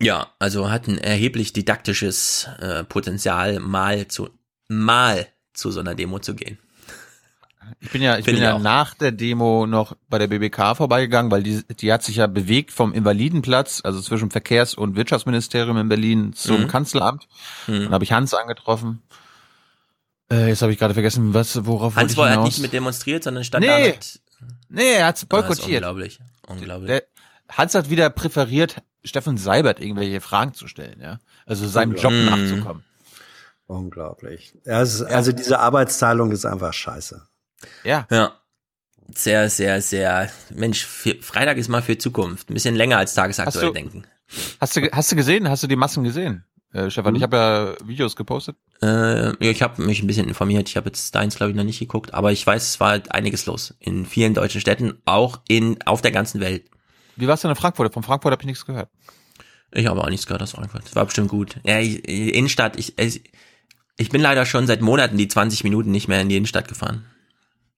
Ja, 0.00 0.28
also 0.38 0.70
hat 0.70 0.86
ein 0.88 0.98
erheblich 0.98 1.52
didaktisches 1.52 2.48
äh, 2.60 2.84
Potenzial, 2.84 3.58
mal 3.58 4.06
zu 4.08 4.28
mal 4.68 5.26
zu 5.52 5.70
so 5.70 5.80
einer 5.80 5.94
Demo 5.94 6.18
zu 6.18 6.34
gehen. 6.34 6.58
Ich 7.80 7.90
bin 7.90 8.02
ja, 8.02 8.18
ich 8.18 8.24
Finde 8.24 8.38
bin 8.40 8.42
ich 8.44 8.48
ja 8.50 8.54
auch. 8.56 8.60
nach 8.60 8.94
der 8.94 9.12
Demo 9.12 9.66
noch 9.66 9.96
bei 10.08 10.18
der 10.18 10.26
BBK 10.28 10.76
vorbeigegangen, 10.76 11.30
weil 11.32 11.42
die, 11.42 11.62
die 11.80 11.92
hat 11.92 12.02
sich 12.02 12.16
ja 12.16 12.26
bewegt 12.26 12.70
vom 12.70 12.92
Invalidenplatz, 12.92 13.80
also 13.84 14.00
zwischen 14.00 14.30
Verkehrs- 14.30 14.74
und 14.74 14.94
Wirtschaftsministerium 14.96 15.76
in 15.78 15.88
Berlin 15.88 16.32
zum 16.32 16.62
Mhm. 16.62 16.68
Kanzleramt. 16.68 17.28
Mhm. 17.66 17.84
Dann 17.84 17.92
habe 17.92 18.04
ich 18.04 18.12
Hans 18.12 18.34
angetroffen. 18.34 19.02
Äh, 20.30 20.48
jetzt 20.48 20.62
habe 20.62 20.72
ich 20.72 20.78
gerade 20.78 20.94
vergessen, 20.94 21.34
was, 21.34 21.64
worauf 21.66 21.96
Hans 21.96 22.16
wollte 22.16 22.30
ich 22.32 22.36
hat 22.36 22.40
hinaus? 22.42 22.54
nicht 22.56 22.62
mit 22.62 22.72
demonstriert, 22.72 23.24
sondern 23.24 23.44
stand 23.44 23.64
Nee. 23.64 23.68
da 23.68 23.78
mit. 23.78 24.20
Nee, 24.68 24.92
er 24.94 25.06
hat's 25.06 25.20
Ah, 25.20 25.24
ist 25.24 25.28
boykottiert. 25.28 25.82
unglaublich. 25.82 26.18
Unglaublich. 26.48 26.88
Der, 26.88 27.02
Hans 27.50 27.74
hat 27.74 27.90
wieder 27.90 28.08
präferiert, 28.10 28.76
Steffen 29.04 29.36
Seibert 29.36 29.80
irgendwelche 29.80 30.20
Fragen 30.20 30.54
zu 30.54 30.68
stellen, 30.68 31.00
ja. 31.00 31.18
Also 31.46 31.66
seinem 31.66 31.94
Job 31.96 32.12
Unglaublich. 32.12 32.50
nachzukommen. 32.50 32.84
Unglaublich. 33.66 34.54
Ist, 34.64 35.02
Also 35.02 35.32
diese 35.32 35.58
Arbeitsteilung 35.60 36.30
ist 36.32 36.44
einfach 36.44 36.72
scheiße. 36.72 37.22
Ja. 37.84 38.06
Ja. 38.10 38.32
Sehr, 39.14 39.50
sehr, 39.50 39.80
sehr. 39.82 40.30
Mensch, 40.54 40.86
Freitag 40.86 41.56
ist 41.56 41.68
mal 41.68 41.82
für 41.82 41.98
Zukunft. 41.98 42.50
Ein 42.50 42.54
bisschen 42.54 42.74
länger 42.76 42.98
als 42.98 43.14
tagesaktuell 43.14 43.62
Hast 43.66 43.68
du- 43.68 43.72
denken. 43.72 44.04
Hast 44.60 44.76
du, 44.76 44.88
hast 44.92 45.12
du 45.12 45.16
gesehen? 45.16 45.48
Hast 45.50 45.62
du 45.62 45.66
die 45.66 45.76
Massen 45.76 46.04
gesehen? 46.04 46.44
Äh, 46.72 46.90
Stefan, 46.90 47.12
Mhm. 47.12 47.16
ich 47.18 47.22
habe 47.22 47.36
ja 47.36 47.86
Videos 47.86 48.16
gepostet. 48.16 48.56
Äh, 48.80 49.26
ja, 49.26 49.34
ich 49.50 49.62
habe 49.62 49.82
mich 49.82 50.02
ein 50.02 50.06
bisschen 50.06 50.26
informiert. 50.28 50.68
Ich 50.70 50.76
habe 50.78 50.86
jetzt 50.88 51.14
deins, 51.14 51.36
glaube 51.36 51.50
ich, 51.50 51.56
noch 51.56 51.64
nicht 51.64 51.78
geguckt, 51.80 52.14
aber 52.14 52.32
ich 52.32 52.46
weiß, 52.46 52.66
es 52.66 52.80
war 52.80 52.90
halt 52.90 53.12
einiges 53.12 53.44
los 53.44 53.74
in 53.78 54.06
vielen 54.06 54.32
deutschen 54.32 54.60
Städten, 54.62 54.94
auch 55.04 55.40
in 55.48 55.82
auf 55.82 56.00
der 56.00 56.12
ganzen 56.12 56.40
Welt. 56.40 56.70
Wie 57.16 57.26
war's 57.28 57.40
denn 57.42 57.50
in 57.50 57.56
Frankfurt? 57.56 57.92
Von 57.92 58.02
Frankfurt 58.02 58.32
habe 58.32 58.42
ich 58.42 58.46
nichts 58.46 58.64
gehört. 58.66 58.88
Ich 59.72 59.86
habe 59.86 60.02
auch 60.02 60.10
nichts 60.10 60.26
gehört 60.26 60.42
aus 60.42 60.52
Frankfurt. 60.52 60.84
Das 60.84 60.94
war 60.96 61.04
bestimmt 61.06 61.28
gut. 61.28 61.56
Ja, 61.64 61.80
ich, 61.80 62.06
Innenstadt. 62.06 62.78
Ich, 62.78 62.94
ich, 62.98 64.08
bin 64.10 64.20
leider 64.20 64.44
schon 64.44 64.66
seit 64.66 64.80
Monaten 64.82 65.16
die 65.16 65.28
20 65.28 65.64
Minuten 65.64 65.90
nicht 65.90 66.08
mehr 66.08 66.20
in 66.20 66.28
die 66.28 66.36
Innenstadt 66.36 66.68
gefahren. 66.68 67.06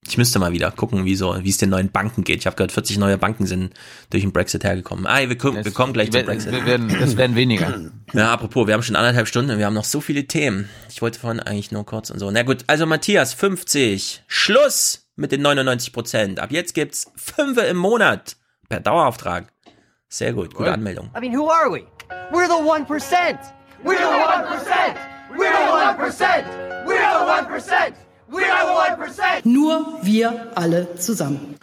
Ich 0.06 0.18
müsste 0.18 0.38
mal 0.38 0.52
wieder 0.52 0.70
gucken, 0.70 1.06
wie 1.06 1.14
so, 1.14 1.34
wie 1.42 1.48
es 1.48 1.56
den 1.56 1.70
neuen 1.70 1.90
Banken 1.90 2.24
geht. 2.24 2.40
Ich 2.40 2.46
habe 2.46 2.56
gehört, 2.56 2.72
40 2.72 2.98
neue 2.98 3.16
Banken 3.16 3.46
sind 3.46 3.72
durch 4.10 4.22
den 4.22 4.32
Brexit 4.32 4.62
hergekommen. 4.62 5.06
Ah, 5.06 5.26
wir, 5.26 5.38
kommen, 5.38 5.64
wir 5.64 5.72
kommen 5.72 5.94
gleich 5.94 6.12
Wir 6.12 6.20
zum 6.20 6.26
werden- 6.26 6.26
Brexit. 6.26 6.52
wir 6.52 6.66
werden- 6.66 6.88
das 7.00 7.16
werden 7.16 7.36
weniger. 7.36 7.80
Ja, 8.12 8.30
apropos, 8.32 8.66
wir 8.66 8.74
haben 8.74 8.82
schon 8.82 8.96
anderthalb 8.96 9.28
Stunden 9.28 9.52
und 9.52 9.58
wir 9.58 9.64
haben 9.64 9.72
noch 9.74 9.84
so 9.84 10.02
viele 10.02 10.26
Themen. 10.26 10.68
Ich 10.90 11.00
wollte 11.00 11.18
vorhin 11.18 11.40
eigentlich 11.40 11.72
nur 11.72 11.86
kurz 11.86 12.10
und 12.10 12.18
so. 12.18 12.30
Na 12.30 12.42
gut, 12.42 12.64
also 12.66 12.84
Matthias, 12.84 13.32
50. 13.32 14.24
Schluss 14.26 15.08
mit 15.16 15.32
den 15.32 15.40
99 15.40 15.92
Prozent. 15.92 16.38
Ab 16.38 16.52
jetzt 16.52 16.74
gibt's 16.74 17.10
Fünfe 17.16 17.62
im 17.62 17.78
Monat 17.78 18.36
per 18.74 18.80
Dauerauftrag. 18.80 19.46
Sehr 20.08 20.32
gut, 20.32 20.54
gute 20.54 20.72
Anmeldung. 20.72 21.10
I 21.16 21.20
mean, 21.20 21.32
who 21.32 21.48
are 21.48 21.70
we? 21.70 21.86
We're 22.32 22.48
the 22.48 22.54
1%. 22.54 23.38
We're 23.84 23.96
the 23.96 24.04
1%. 24.04 24.96
We're 25.36 25.52
the 25.52 25.66
1%. 26.02 26.44
We're 26.86 26.98
the 26.98 27.24
1%. 27.24 27.94
We're 28.28 28.40
the 28.40 29.12
1%. 29.12 29.44
Nur 29.44 29.98
wir 30.02 30.52
alle 30.56 30.96
zusammen. 30.96 31.58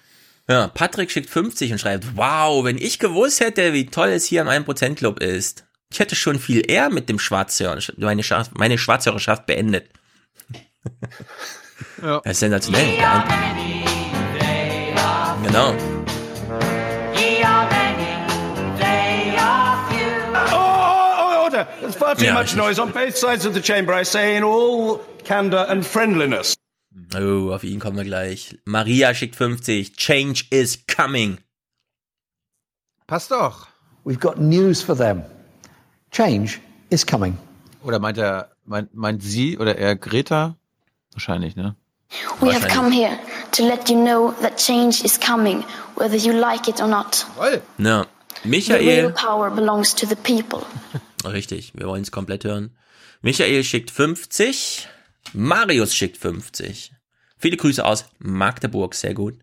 Ja, 0.49 0.67
Patrick 0.67 1.11
schickt 1.11 1.29
50 1.29 1.71
und 1.73 1.79
schreibt, 1.79 2.17
wow, 2.17 2.63
wenn 2.63 2.77
ich 2.77 2.99
gewusst 2.99 3.39
hätte, 3.39 3.73
wie 3.73 3.85
toll 3.85 4.09
es 4.09 4.25
hier 4.25 4.41
im 4.41 4.47
1% 4.47 4.95
Club 4.95 5.19
ist. 5.19 5.65
Ich 5.91 5.99
hätte 5.99 6.15
schon 6.15 6.39
viel 6.39 6.69
eher 6.69 6.89
mit 6.89 7.09
dem 7.09 7.19
Schwarzhörer, 7.19 7.79
meine, 7.97 8.23
Schwarz, 8.23 8.51
meine 8.57 8.77
Schwarzhörerschaft 8.77 9.45
beendet. 9.45 9.89
Ja. 12.01 12.21
Das 12.23 12.33
ist 12.33 12.39
sensationell. 12.39 12.97
Genau. 15.43 15.90
Far 22.02 22.15
too 22.15 22.26
Yeah, 22.26 22.34
much 22.34 22.56
noise 22.56 22.80
on 22.80 22.91
both 22.91 23.15
sides 23.15 23.45
of 23.45 23.53
the 23.53 23.61
chamber. 23.61 23.94
I 23.94 24.03
say 24.03 24.36
in 24.36 24.44
all 24.44 24.99
candor 25.23 25.65
and 25.69 25.86
friendliness. 25.86 26.56
Oh, 27.14 27.53
auf 27.53 27.64
ihn 27.64 27.80
kommen 27.80 27.98
wir 27.98 28.03
gleich. 28.03 28.57
Maria 28.65 29.14
schickt 29.14 29.36
50. 29.36 29.94
Change 29.95 30.45
is 30.49 30.80
coming. 30.88 31.38
Passt 33.07 33.30
doch. 33.32 33.68
We've 34.03 34.19
got 34.19 34.40
news 34.40 34.82
for 34.82 34.95
them. 34.95 35.23
Change 36.11 36.60
is 36.90 37.06
coming. 37.06 37.38
Oder 37.84 37.99
meint 37.99 38.18
er, 38.18 38.49
meint, 38.65 38.94
meint 38.94 39.22
sie 39.23 39.57
oder 39.57 39.78
er 39.78 39.95
Greta? 39.95 40.56
Wahrscheinlich, 41.14 41.56
ne? 41.56 41.76
We 42.41 42.52
have 42.53 42.68
come 42.68 42.91
here 42.91 43.18
to 43.52 43.64
let 43.64 43.90
you 43.90 43.95
know 43.95 44.34
that 44.41 44.57
change 44.57 45.03
is 45.03 45.18
coming, 45.18 45.64
whether 45.95 46.18
you 46.18 46.34
like 46.34 46.68
it 46.68 46.82
or 46.82 46.88
not. 46.88 47.26
Ja. 47.78 48.06
The 48.44 48.49
real 48.49 49.10
Michael. 49.10 49.11
power 49.11 49.49
belongs 49.49 49.94
to 49.95 50.06
the 50.06 50.15
people. 50.15 50.65
Richtig, 51.26 51.73
wir 51.76 51.88
wollen 51.88 52.02
es 52.02 52.11
komplett 52.11 52.43
hören. 52.43 52.76
Michael 53.22 53.64
schickt 53.64 53.91
50. 53.91 54.88
Marius 55.34 55.95
schickt 55.95 56.18
50. 56.18 56.93
Viele 57.38 57.57
Grüße 57.57 57.84
aus 57.85 58.06
Magdeburg, 58.19 58.95
sehr 58.95 59.14
gut. 59.14 59.35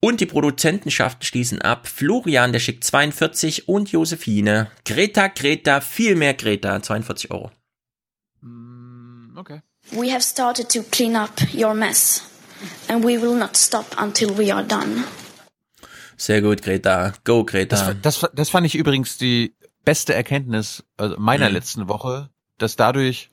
Und 0.00 0.20
die 0.20 0.26
Produzentenschaften 0.26 1.24
schließen 1.24 1.62
ab. 1.62 1.88
Florian, 1.88 2.52
der 2.52 2.60
schickt 2.60 2.84
42 2.84 3.68
und 3.68 3.90
Josephine. 3.90 4.70
Greta, 4.84 5.28
Greta, 5.28 5.80
viel 5.80 6.14
mehr 6.14 6.34
Greta, 6.34 6.82
42 6.82 7.30
Euro. 7.30 7.50
Okay. 9.36 9.62
We 9.92 10.12
have 10.12 10.22
started 10.22 10.68
to 10.70 10.82
clean 10.90 11.16
up 11.16 11.30
your 11.54 11.74
mess, 11.74 12.22
and 12.88 13.04
we 13.04 13.20
will 13.20 13.34
not 13.34 13.56
stop 13.56 13.86
until 13.98 14.36
we 14.36 14.54
are 14.54 14.64
done. 14.64 15.04
Sehr 16.16 16.42
gut, 16.42 16.62
Greta. 16.62 17.12
Go, 17.24 17.44
Greta. 17.44 17.94
Das, 17.94 18.20
das, 18.20 18.30
das 18.34 18.50
fand 18.50 18.66
ich 18.66 18.74
übrigens 18.74 19.18
die 19.18 19.54
beste 19.84 20.14
Erkenntnis 20.14 20.84
also 20.96 21.16
meiner 21.18 21.48
Mhm. 21.48 21.54
letzten 21.54 21.88
Woche, 21.88 22.30
dass 22.58 22.76
dadurch, 22.76 23.30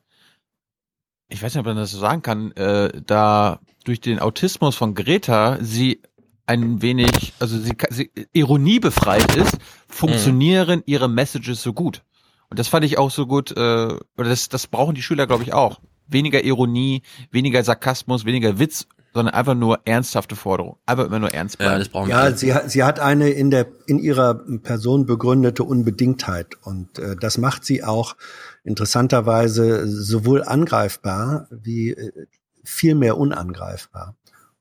ich 1.30 1.42
weiß 1.42 1.54
nicht, 1.54 1.60
ob 1.60 1.66
man 1.66 1.78
das 1.78 1.92
so 1.92 2.00
sagen 2.00 2.22
kann, 2.22 2.52
äh, 2.54 3.02
da 3.06 3.60
durch 3.86 4.02
den 4.02 4.20
Autismus 4.20 4.76
von 4.76 4.96
Greta 4.96 5.58
sie 5.62 6.02
ein 6.46 6.82
wenig, 6.82 7.34
also 7.40 7.58
sie, 7.58 7.74
sie 7.90 8.12
ironiebefreit 8.34 9.36
ist, 9.38 9.58
funktionieren 9.88 10.84
ihre 10.86 11.08
Messages 11.08 11.62
so 11.62 11.72
gut. 11.74 12.04
Und 12.50 12.60
das 12.60 12.68
fand 12.68 12.84
ich 12.84 12.98
auch 12.98 13.12
so 13.12 13.26
gut, 13.28 13.52
äh, 13.52 13.56
oder 13.56 14.30
das, 14.30 14.50
das 14.50 14.68
brauchen 14.68 14.96
die 14.96 15.02
Schüler, 15.02 15.28
glaube 15.28 15.44
ich, 15.44 15.54
auch. 15.54 15.80
Weniger 16.08 16.44
Ironie, 16.44 17.04
weniger 17.32 17.64
Sarkasmus, 17.64 18.26
weniger 18.26 18.60
Witz, 18.60 18.88
sondern 19.14 19.34
einfach 19.36 19.56
nur 19.56 19.80
ernsthafte 19.86 20.36
Forderung. 20.36 20.78
Einfach 20.86 21.06
immer 21.06 21.20
nur 21.20 21.34
ernst 21.34 21.58
bleiben. 21.58 21.74
Ja, 22.10 22.32
sie, 22.36 22.54
hat- 22.54 22.72
sie 22.72 22.84
hat 22.84 23.00
eine 23.00 23.30
in 23.30 23.52
der 23.52 23.68
in 23.88 24.00
ihrer 24.00 24.36
Person 24.60 25.06
begründete 25.06 25.64
Unbedingtheit 25.64 26.56
und 26.64 26.98
äh, 27.00 27.16
das 27.16 27.38
macht 27.38 27.66
sie 27.66 27.84
auch 27.84 28.16
interessanterweise 28.64 29.88
sowohl 29.88 30.44
angreifbar 30.44 31.48
wie 31.52 31.92
äh, 31.92 32.12
viel 32.64 32.96
mehr 32.96 33.18
unangreifbar. 33.18 34.16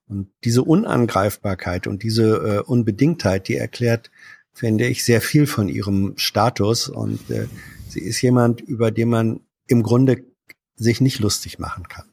Und 0.09 0.29
diese 0.45 0.63
Unangreifbarkeit 0.63 1.87
und 1.87 2.03
diese 2.03 2.25
äh, 2.37 2.59
Unbedingtheit, 2.61 3.47
die 3.49 3.57
erklärt, 3.57 4.11
finde 4.53 4.87
ich, 4.89 5.05
sehr 5.05 5.21
viel 5.21 5.47
von 5.47 5.69
ihrem 5.69 6.15
Status 6.17 6.89
und 6.89 7.31
äh, 7.31 7.47
sie 7.89 8.01
ist 8.01 8.21
jemand, 8.21 8.61
über 8.61 8.91
den 8.91 9.09
man 9.09 9.41
im 9.69 9.83
Grunde 9.85 10.25
sich 10.77 11.01
nicht 11.01 11.21
lustig 11.21 11.59
machen 11.59 11.89
kann. 11.89 12.07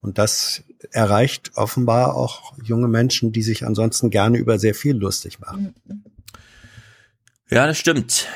Und 0.00 0.18
das 0.18 0.62
erreicht 0.90 1.52
offenbar 1.54 2.16
auch 2.16 2.54
junge 2.62 2.88
Menschen, 2.88 3.32
die 3.32 3.42
sich 3.42 3.64
ansonsten 3.64 4.10
gerne 4.10 4.38
über 4.38 4.58
sehr 4.58 4.74
viel 4.74 4.96
lustig 4.96 5.40
machen. 5.40 5.74
Ja, 7.50 7.66
das 7.66 7.78
stimmt. 7.78 8.26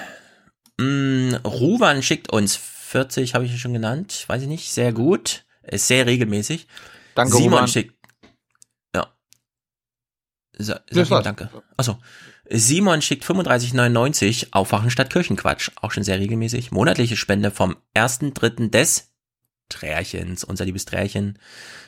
Mm, 0.79 1.35
Ruwan 1.45 2.03
schickt 2.03 2.33
uns 2.33 2.57
40, 2.57 3.35
habe 3.35 3.45
ich 3.45 3.53
ja 3.53 3.59
schon 3.59 3.73
genannt. 3.73 4.25
Weiß 4.27 4.43
ich 4.43 4.49
nicht. 4.49 4.73
Sehr 4.73 4.93
gut. 4.93 5.45
Ist 5.63 5.87
sehr 5.87 6.07
regelmäßig. 6.07 6.67
Danke, 7.15 7.37
Simon 7.37 7.53
Ruwan. 7.53 7.69
schickt. 7.69 7.95
Ja. 8.95 9.13
Sa 10.59 10.81
sag 10.91 11.07
ihm 11.07 11.11
war's. 11.11 11.25
danke. 11.25 11.51
Achso. 11.77 11.99
Simon 12.53 13.01
schickt 13.01 13.25
35,99 13.25 14.49
Aufwachen 14.51 14.91
statt 14.91 15.11
Kirchenquatsch. 15.11 15.71
Auch 15.77 15.93
schon 15.93 16.03
sehr 16.03 16.19
regelmäßig. 16.19 16.73
Monatliche 16.73 17.17
Spende 17.17 17.51
vom 17.53 17.77
1.3. 17.95 18.71
des 18.71 19.10
Trärchens, 19.71 20.45
unser 20.45 20.67
liebes 20.67 20.85
Trärchen. 20.85 21.39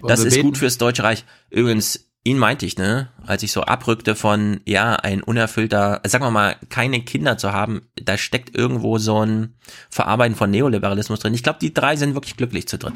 Wollen 0.00 0.09
Das 0.09 0.20
ist 0.20 0.34
beten? 0.34 0.46
gut 0.46 0.59
fürs 0.59 0.78
deutsche 0.78 1.02
Reich. 1.02 1.24
Übrigens, 1.50 2.09
ihn 2.24 2.38
meinte 2.38 2.64
ich, 2.64 2.78
ne, 2.78 3.10
als 3.26 3.42
ich 3.42 3.52
so 3.52 3.62
abrückte 3.62 4.14
von, 4.14 4.60
ja, 4.64 4.94
ein 4.94 5.22
unerfüllter, 5.22 6.00
sagen 6.06 6.24
wir 6.24 6.30
mal, 6.30 6.56
keine 6.70 7.02
Kinder 7.02 7.36
zu 7.36 7.52
haben, 7.52 7.88
da 7.96 8.16
steckt 8.16 8.56
irgendwo 8.56 8.96
so 8.98 9.24
ein 9.24 9.56
Verarbeiten 9.90 10.36
von 10.36 10.50
Neoliberalismus 10.50 11.20
drin. 11.20 11.34
Ich 11.34 11.42
glaube, 11.42 11.59
die 11.60 11.74
drei 11.74 11.96
sind 11.96 12.14
wirklich 12.14 12.36
glücklich 12.36 12.66
zu 12.68 12.78
dritt. 12.78 12.94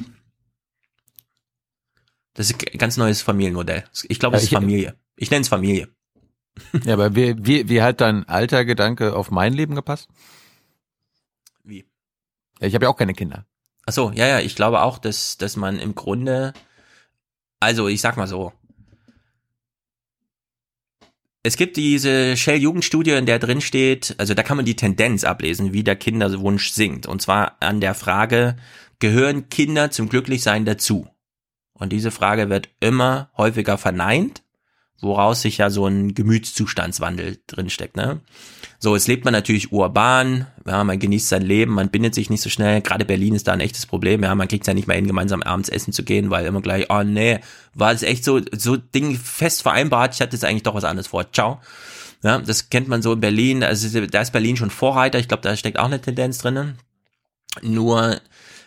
Das 2.34 2.50
ist 2.50 2.72
ein 2.72 2.78
ganz 2.78 2.96
neues 2.96 3.22
Familienmodell. 3.22 3.84
Ich 4.08 4.18
glaube, 4.18 4.36
es 4.36 4.44
ist 4.44 4.52
Familie. 4.52 4.94
Ich 5.16 5.30
nenne 5.30 5.42
es 5.42 5.48
Familie. 5.48 5.88
Ja, 6.84 6.94
aber 6.94 7.14
wie, 7.14 7.34
wie, 7.38 7.68
wie 7.68 7.82
hat 7.82 8.00
dein 8.00 8.28
alter 8.28 8.64
Gedanke 8.64 9.14
auf 9.14 9.30
mein 9.30 9.52
Leben 9.52 9.74
gepasst? 9.74 10.08
Wie? 11.64 11.84
Ja, 12.60 12.68
ich 12.68 12.74
habe 12.74 12.84
ja 12.86 12.90
auch 12.90 12.96
keine 12.96 13.14
Kinder. 13.14 13.46
Ach 13.86 13.92
so, 13.92 14.10
ja, 14.14 14.26
ja, 14.26 14.40
ich 14.40 14.56
glaube 14.56 14.82
auch, 14.82 14.98
dass, 14.98 15.38
dass 15.38 15.56
man 15.56 15.78
im 15.78 15.94
Grunde, 15.94 16.52
also 17.60 17.88
ich 17.88 18.00
sag 18.00 18.16
mal 18.16 18.26
so, 18.26 18.52
es 21.44 21.56
gibt 21.56 21.76
diese 21.76 22.36
Shell-Jugendstudie, 22.36 23.12
in 23.12 23.26
der 23.26 23.38
drin 23.38 23.60
steht, 23.60 24.16
also 24.18 24.34
da 24.34 24.42
kann 24.42 24.56
man 24.56 24.66
die 24.66 24.74
Tendenz 24.74 25.22
ablesen, 25.22 25.72
wie 25.72 25.84
der 25.84 25.94
Kinderwunsch 25.94 26.72
sinkt. 26.72 27.06
Und 27.06 27.22
zwar 27.22 27.56
an 27.60 27.80
der 27.80 27.94
Frage, 27.94 28.56
gehören 28.98 29.48
Kinder 29.48 29.92
zum 29.92 30.08
Glücklichsein 30.08 30.64
dazu? 30.64 31.08
Und 31.72 31.92
diese 31.92 32.10
Frage 32.10 32.50
wird 32.50 32.70
immer 32.80 33.30
häufiger 33.36 33.78
verneint 33.78 34.42
woraus 35.00 35.42
sich 35.42 35.58
ja 35.58 35.70
so 35.70 35.86
ein 35.86 36.14
Gemütszustandswandel 36.14 37.38
drinsteckt. 37.46 37.96
Ne? 37.96 38.20
So, 38.78 38.94
jetzt 38.94 39.08
lebt 39.08 39.24
man 39.24 39.32
natürlich 39.32 39.72
urban, 39.72 40.46
ja, 40.66 40.84
man 40.84 40.98
genießt 40.98 41.28
sein 41.28 41.42
Leben, 41.42 41.72
man 41.72 41.88
bindet 41.88 42.14
sich 42.14 42.30
nicht 42.30 42.42
so 42.42 42.50
schnell. 42.50 42.82
Gerade 42.82 43.04
Berlin 43.04 43.34
ist 43.34 43.48
da 43.48 43.52
ein 43.52 43.60
echtes 43.60 43.86
Problem. 43.86 44.22
Ja, 44.22 44.34
man 44.34 44.48
kriegt 44.48 44.66
ja 44.66 44.74
nicht 44.74 44.86
mehr 44.86 44.96
hin, 44.96 45.06
gemeinsam 45.06 45.42
abends 45.42 45.68
essen 45.68 45.92
zu 45.92 46.02
gehen, 46.02 46.30
weil 46.30 46.46
immer 46.46 46.60
gleich, 46.60 46.86
oh 46.90 47.02
nee, 47.02 47.40
war 47.74 47.92
es 47.92 48.02
echt 48.02 48.24
so 48.24 48.40
so 48.52 48.76
Ding 48.76 49.16
fest 49.16 49.62
vereinbart. 49.62 50.14
Ich 50.14 50.20
hatte 50.20 50.36
jetzt 50.36 50.44
eigentlich 50.44 50.62
doch 50.62 50.74
was 50.74 50.84
anderes 50.84 51.08
vor. 51.08 51.32
Ciao. 51.32 51.60
Ja, 52.22 52.38
das 52.38 52.70
kennt 52.70 52.88
man 52.88 53.02
so 53.02 53.12
in 53.12 53.20
Berlin. 53.20 53.62
Also 53.62 54.06
da 54.06 54.20
ist 54.20 54.32
Berlin 54.32 54.56
schon 54.56 54.70
Vorreiter. 54.70 55.18
Ich 55.18 55.28
glaube, 55.28 55.42
da 55.42 55.56
steckt 55.56 55.78
auch 55.78 55.84
eine 55.84 56.00
Tendenz 56.00 56.38
drinnen. 56.38 56.78
Nur 57.62 58.20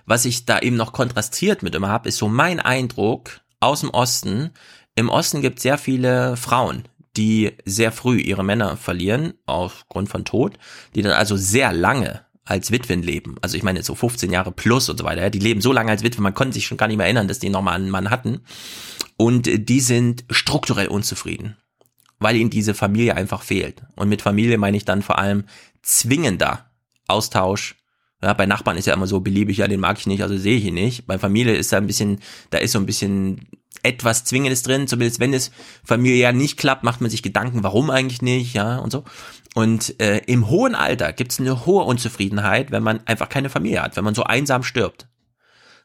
was 0.06 0.26
ich 0.26 0.46
da 0.46 0.60
eben 0.60 0.76
noch 0.76 0.92
kontrastiert 0.92 1.62
mit 1.62 1.76
immer 1.76 1.90
habe, 1.90 2.10
ist 2.10 2.18
so 2.18 2.28
mein 2.28 2.60
Eindruck 2.60 3.42
aus 3.60 3.82
dem 3.82 3.92
Osten. 3.92 4.50
Im 4.96 5.10
Osten 5.10 5.42
gibt 5.42 5.58
es 5.58 5.64
sehr 5.64 5.78
viele 5.78 6.36
Frauen, 6.36 6.86
die 7.18 7.52
sehr 7.66 7.92
früh 7.92 8.20
ihre 8.20 8.44
Männer 8.44 8.78
verlieren 8.78 9.34
aufgrund 9.46 10.10
von 10.10 10.26
Tod, 10.26 10.58
die 10.96 11.02
dann 11.02 11.14
also 11.14 11.36
sehr 11.36 11.74
lange 11.74 12.26
als 12.46 12.72
Witwen 12.72 13.04
leben. 13.04 13.36
Also 13.42 13.58
ich 13.58 13.64
meine 13.64 13.84
so 13.84 13.94
15 13.96 14.32
Jahre 14.32 14.52
plus 14.52 14.90
und 14.90 14.98
so 14.98 15.04
weiter. 15.04 15.30
Die 15.30 15.40
leben 15.40 15.62
so 15.62 15.72
lange 15.72 15.92
als 15.92 16.04
Witwen, 16.04 16.24
man 16.24 16.34
konnte 16.34 16.54
sich 16.54 16.66
schon 16.66 16.78
gar 16.78 16.88
nicht 16.88 16.98
mehr 16.98 17.06
erinnern, 17.06 17.28
dass 17.28 17.40
die 17.40 17.50
nochmal 17.50 17.76
einen 17.76 17.92
Mann 17.92 18.10
hatten. 18.10 18.42
Und 19.18 19.50
die 19.70 19.82
sind 19.82 20.26
strukturell 20.30 20.88
unzufrieden, 20.88 21.58
weil 22.20 22.36
ihnen 22.36 22.50
diese 22.50 22.74
Familie 22.74 23.16
einfach 23.16 23.44
fehlt. 23.44 23.84
Und 23.96 24.10
mit 24.10 24.22
Familie 24.22 24.58
meine 24.58 24.78
ich 24.78 24.86
dann 24.86 25.02
vor 25.02 25.20
allem 25.20 25.46
zwingender 25.82 26.72
Austausch 27.08 27.76
ja, 28.22 28.34
bei 28.34 28.46
Nachbarn 28.46 28.78
ist 28.78 28.86
ja 28.86 28.94
immer 28.94 29.08
so 29.08 29.22
beliebig, 29.22 29.58
ja, 29.58 29.68
den 29.68 29.80
mag 29.80 29.98
ich 29.98 30.06
nicht, 30.08 30.22
also 30.22 30.38
sehe 30.38 30.58
ich 30.58 30.66
ihn 30.66 30.74
nicht. 30.74 31.08
Bei 31.08 31.18
Familie 31.18 31.56
ist 31.56 31.72
da 31.72 31.78
ein 31.78 31.88
bisschen, 31.88 32.20
da 32.50 32.58
ist 32.58 32.74
so 32.74 32.80
ein 32.80 32.86
bisschen 32.86 33.48
etwas 33.84 34.26
Zwingendes 34.26 34.64
drin, 34.64 34.88
zumindest 34.88 35.20
wenn 35.20 35.34
es 35.34 35.52
familiär 35.84 36.34
nicht 36.34 36.58
klappt, 36.58 36.84
macht 36.84 37.02
man 37.02 37.10
sich 37.10 37.24
Gedanken, 37.24 37.64
warum 37.64 37.90
eigentlich 37.90 38.22
nicht, 38.22 38.54
ja, 38.54 38.78
und 38.78 38.92
so. 38.92 39.04
Und 39.56 40.00
äh, 40.00 40.18
im 40.26 40.50
hohen 40.50 40.76
Alter 40.76 41.14
gibt 41.14 41.32
es 41.32 41.40
eine 41.40 41.66
hohe 41.66 41.84
Unzufriedenheit, 41.84 42.72
wenn 42.72 42.84
man 42.84 43.06
einfach 43.08 43.30
keine 43.30 43.50
Familie 43.50 43.82
hat, 43.82 43.96
wenn 43.96 44.04
man 44.04 44.16
so 44.16 44.24
einsam 44.24 44.64
stirbt. 44.64 45.08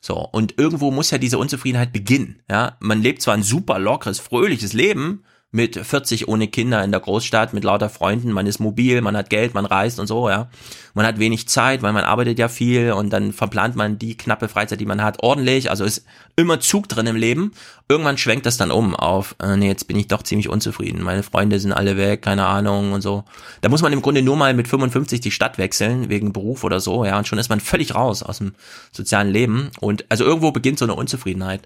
So, 0.01 0.17
und 0.17 0.59
irgendwo 0.59 0.91
muss 0.91 1.11
ja 1.11 1.19
diese 1.19 1.39
Unzufriedenheit 1.39 1.93
beginnen, 1.93 2.43
ja. 2.51 2.77
Man 2.81 3.01
lebt 3.01 3.23
zwar 3.23 3.35
ein 3.35 3.43
super 3.43 3.79
lockeres, 3.79 4.19
fröhliches 4.19 4.73
Leben, 4.73 5.25
mit 5.55 5.77
40 5.77 6.27
ohne 6.27 6.49
Kinder 6.49 6.83
in 6.83 6.91
der 6.91 6.99
Großstadt, 6.99 7.55
mit 7.55 7.63
lauter 7.63 7.89
Freunden, 7.89 8.33
man 8.33 8.49
ist 8.49 8.59
mobil, 8.59 9.01
man 9.03 9.17
hat 9.17 9.31
Geld, 9.31 9.55
man 9.55 9.67
reist 9.67 10.01
und 10.01 10.09
so, 10.09 10.29
ja. 10.29 10.49
Man 10.95 11.07
hat 11.07 11.21
wenig 11.21 11.47
Zeit, 11.47 11.81
weil 11.81 11.93
man 11.93 12.03
arbeitet 12.03 12.41
ja 12.41 12.49
viel 12.49 12.91
und 12.91 13.11
dann 13.11 13.33
verplant 13.33 13.77
man 13.77 13.97
die 13.97 14.17
knappe 14.17 14.49
Freizeit, 14.49 14.81
die 14.81 14.85
man 14.85 15.01
hat, 15.01 15.23
ordentlich, 15.23 15.71
also 15.71 15.85
ist 15.85 16.05
immer 16.35 16.59
Zug 16.59 16.89
drin 16.89 17.07
im 17.07 17.15
Leben. 17.15 17.53
Irgendwann 17.89 18.19
schwenkt 18.19 18.47
das 18.47 18.57
dann 18.57 18.73
um 18.73 18.97
auf, 18.97 19.37
äh, 19.41 19.57
nee, 19.57 19.69
jetzt 19.69 19.87
bin 19.87 19.97
ich 19.97 20.09
doch 20.09 20.25
ziemlich 20.25 20.49
unzufrieden, 20.49 21.05
meine 21.05 21.23
Freunde 21.23 21.61
sind 21.61 21.73
alle 21.73 21.97
weg, 21.97 22.23
keine 22.23 22.47
Ahnung 22.47 22.91
und 22.91 23.03
so. 23.03 23.23
Da 23.61 23.69
muss 23.69 23.83
man 23.83 23.93
im 23.93 24.03
Grunde 24.03 24.23
nur 24.23 24.37
mal 24.37 24.55
mit 24.55 24.67
55 24.67 25.21
die 25.21 25.31
Stadt 25.31 25.57
wechseln, 25.57 26.09
wegen 26.09 26.33
Beruf 26.33 26.65
oder 26.65 26.81
so, 26.81 27.05
ja, 27.05 27.17
und 27.17 27.29
schon 27.29 27.39
ist 27.39 27.49
man 27.49 27.61
völlig 27.61 27.95
raus 27.95 28.25
aus 28.25 28.39
dem 28.39 28.55
sozialen 28.91 29.31
Leben 29.31 29.71
und 29.79 30.05
also 30.09 30.25
irgendwo 30.25 30.51
beginnt 30.51 30.81
so 30.81 30.85
eine 30.85 30.97
Unzufriedenheit. 30.97 31.63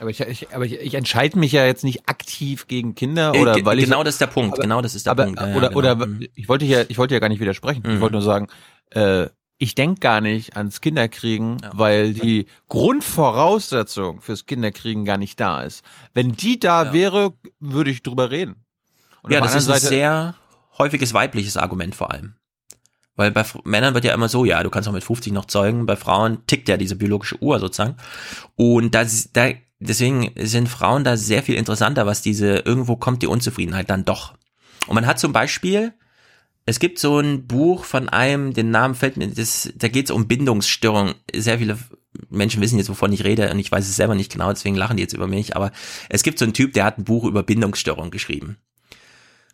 Aber 0.00 0.10
ich, 0.10 0.20
ich, 0.20 0.54
aber 0.54 0.64
ich, 0.64 0.74
ich 0.74 0.94
entscheide 0.94 1.38
mich 1.38 1.52
ja 1.52 1.64
jetzt 1.64 1.84
nicht 1.84 2.08
aktiv 2.08 2.66
gegen 2.66 2.94
Kinder 2.94 3.34
äh, 3.34 3.40
oder 3.40 3.56
äh, 3.56 3.64
weil 3.64 3.76
genau 3.76 3.78
ich 3.78 3.84
genau 3.84 4.04
das 4.04 4.14
ist 4.14 4.20
der 4.20 4.26
Punkt, 4.26 4.54
aber, 4.54 4.62
genau 4.62 4.82
das 4.82 4.94
ist 4.94 5.06
der 5.06 5.12
aber, 5.12 5.24
Punkt. 5.24 5.40
Ja, 5.40 5.54
oder 5.54 5.68
genau. 5.68 5.78
oder 5.78 6.06
mhm. 6.06 6.26
ich 6.34 6.48
wollte 6.48 6.64
ja 6.64 6.84
ich 6.88 6.98
wollte 6.98 7.14
ja 7.14 7.20
gar 7.20 7.28
nicht 7.28 7.40
widersprechen. 7.40 7.82
Mhm. 7.86 7.94
Ich 7.94 8.00
wollte 8.00 8.14
nur 8.14 8.22
sagen, 8.22 8.48
äh, 8.90 9.28
ich 9.58 9.74
denk 9.74 10.00
gar 10.00 10.20
nicht 10.20 10.56
ans 10.56 10.80
Kinderkriegen, 10.80 11.58
ja. 11.62 11.70
weil 11.72 12.12
die 12.12 12.46
Grundvoraussetzung 12.68 14.20
fürs 14.20 14.44
Kinderkriegen 14.44 15.04
gar 15.04 15.16
nicht 15.16 15.40
da 15.40 15.62
ist. 15.62 15.82
Wenn 16.12 16.32
die 16.32 16.60
da 16.60 16.84
ja. 16.84 16.92
wäre, 16.92 17.32
würde 17.58 17.90
ich 17.90 18.02
drüber 18.02 18.30
reden. 18.30 18.56
Und 19.22 19.32
ja, 19.32 19.40
das 19.40 19.54
ist 19.54 19.70
ein 19.70 19.80
sehr 19.80 20.34
häufiges 20.78 21.14
weibliches 21.14 21.56
Argument 21.56 21.94
vor 21.94 22.12
allem. 22.12 22.34
Weil 23.16 23.30
bei 23.30 23.44
Männern 23.64 23.94
wird 23.94 24.04
ja 24.04 24.12
immer 24.12 24.28
so, 24.28 24.44
ja, 24.44 24.62
du 24.62 24.68
kannst 24.68 24.88
auch 24.88 24.92
mit 24.92 25.02
50 25.02 25.32
noch 25.32 25.46
zeugen, 25.46 25.86
bei 25.86 25.96
Frauen 25.96 26.46
tickt 26.46 26.68
ja 26.68 26.76
diese 26.76 26.96
biologische 26.96 27.42
Uhr 27.42 27.58
sozusagen. 27.58 27.96
Und 28.56 28.94
da, 28.94 29.06
da 29.32 29.48
deswegen 29.78 30.32
sind 30.36 30.68
Frauen 30.68 31.04
da 31.04 31.16
sehr 31.16 31.42
viel 31.42 31.56
interessanter, 31.56 32.06
was 32.06 32.22
diese, 32.22 32.58
irgendwo 32.58 32.96
kommt 32.96 33.22
die 33.22 33.26
Unzufriedenheit 33.26 33.90
dann 33.90 34.04
doch. 34.04 34.34
Und 34.86 34.94
man 34.94 35.06
hat 35.06 35.18
zum 35.18 35.32
Beispiel, 35.32 35.94
es 36.64 36.78
gibt 36.78 36.98
so 36.98 37.18
ein 37.18 37.46
Buch 37.46 37.84
von 37.84 38.08
einem, 38.08 38.52
den 38.52 38.70
Namen 38.70 38.94
fällt 38.94 39.16
mir, 39.16 39.28
das, 39.28 39.72
da 39.76 39.88
geht 39.88 40.06
es 40.06 40.10
um 40.10 40.26
Bindungsstörung. 40.26 41.14
Sehr 41.34 41.58
viele 41.58 41.78
Menschen 42.28 42.60
wissen 42.60 42.78
jetzt, 42.78 42.88
wovon 42.88 43.12
ich 43.12 43.24
rede, 43.24 43.50
und 43.50 43.58
ich 43.58 43.70
weiß 43.70 43.88
es 43.88 43.96
selber 43.96 44.14
nicht 44.14 44.32
genau, 44.32 44.50
deswegen 44.50 44.76
lachen 44.76 44.96
die 44.96 45.02
jetzt 45.02 45.12
über 45.12 45.26
mich, 45.26 45.54
aber 45.54 45.70
es 46.08 46.22
gibt 46.22 46.38
so 46.38 46.44
einen 46.44 46.54
Typ, 46.54 46.72
der 46.72 46.84
hat 46.84 46.98
ein 46.98 47.04
Buch 47.04 47.24
über 47.24 47.42
Bindungsstörung 47.42 48.10
geschrieben. 48.10 48.56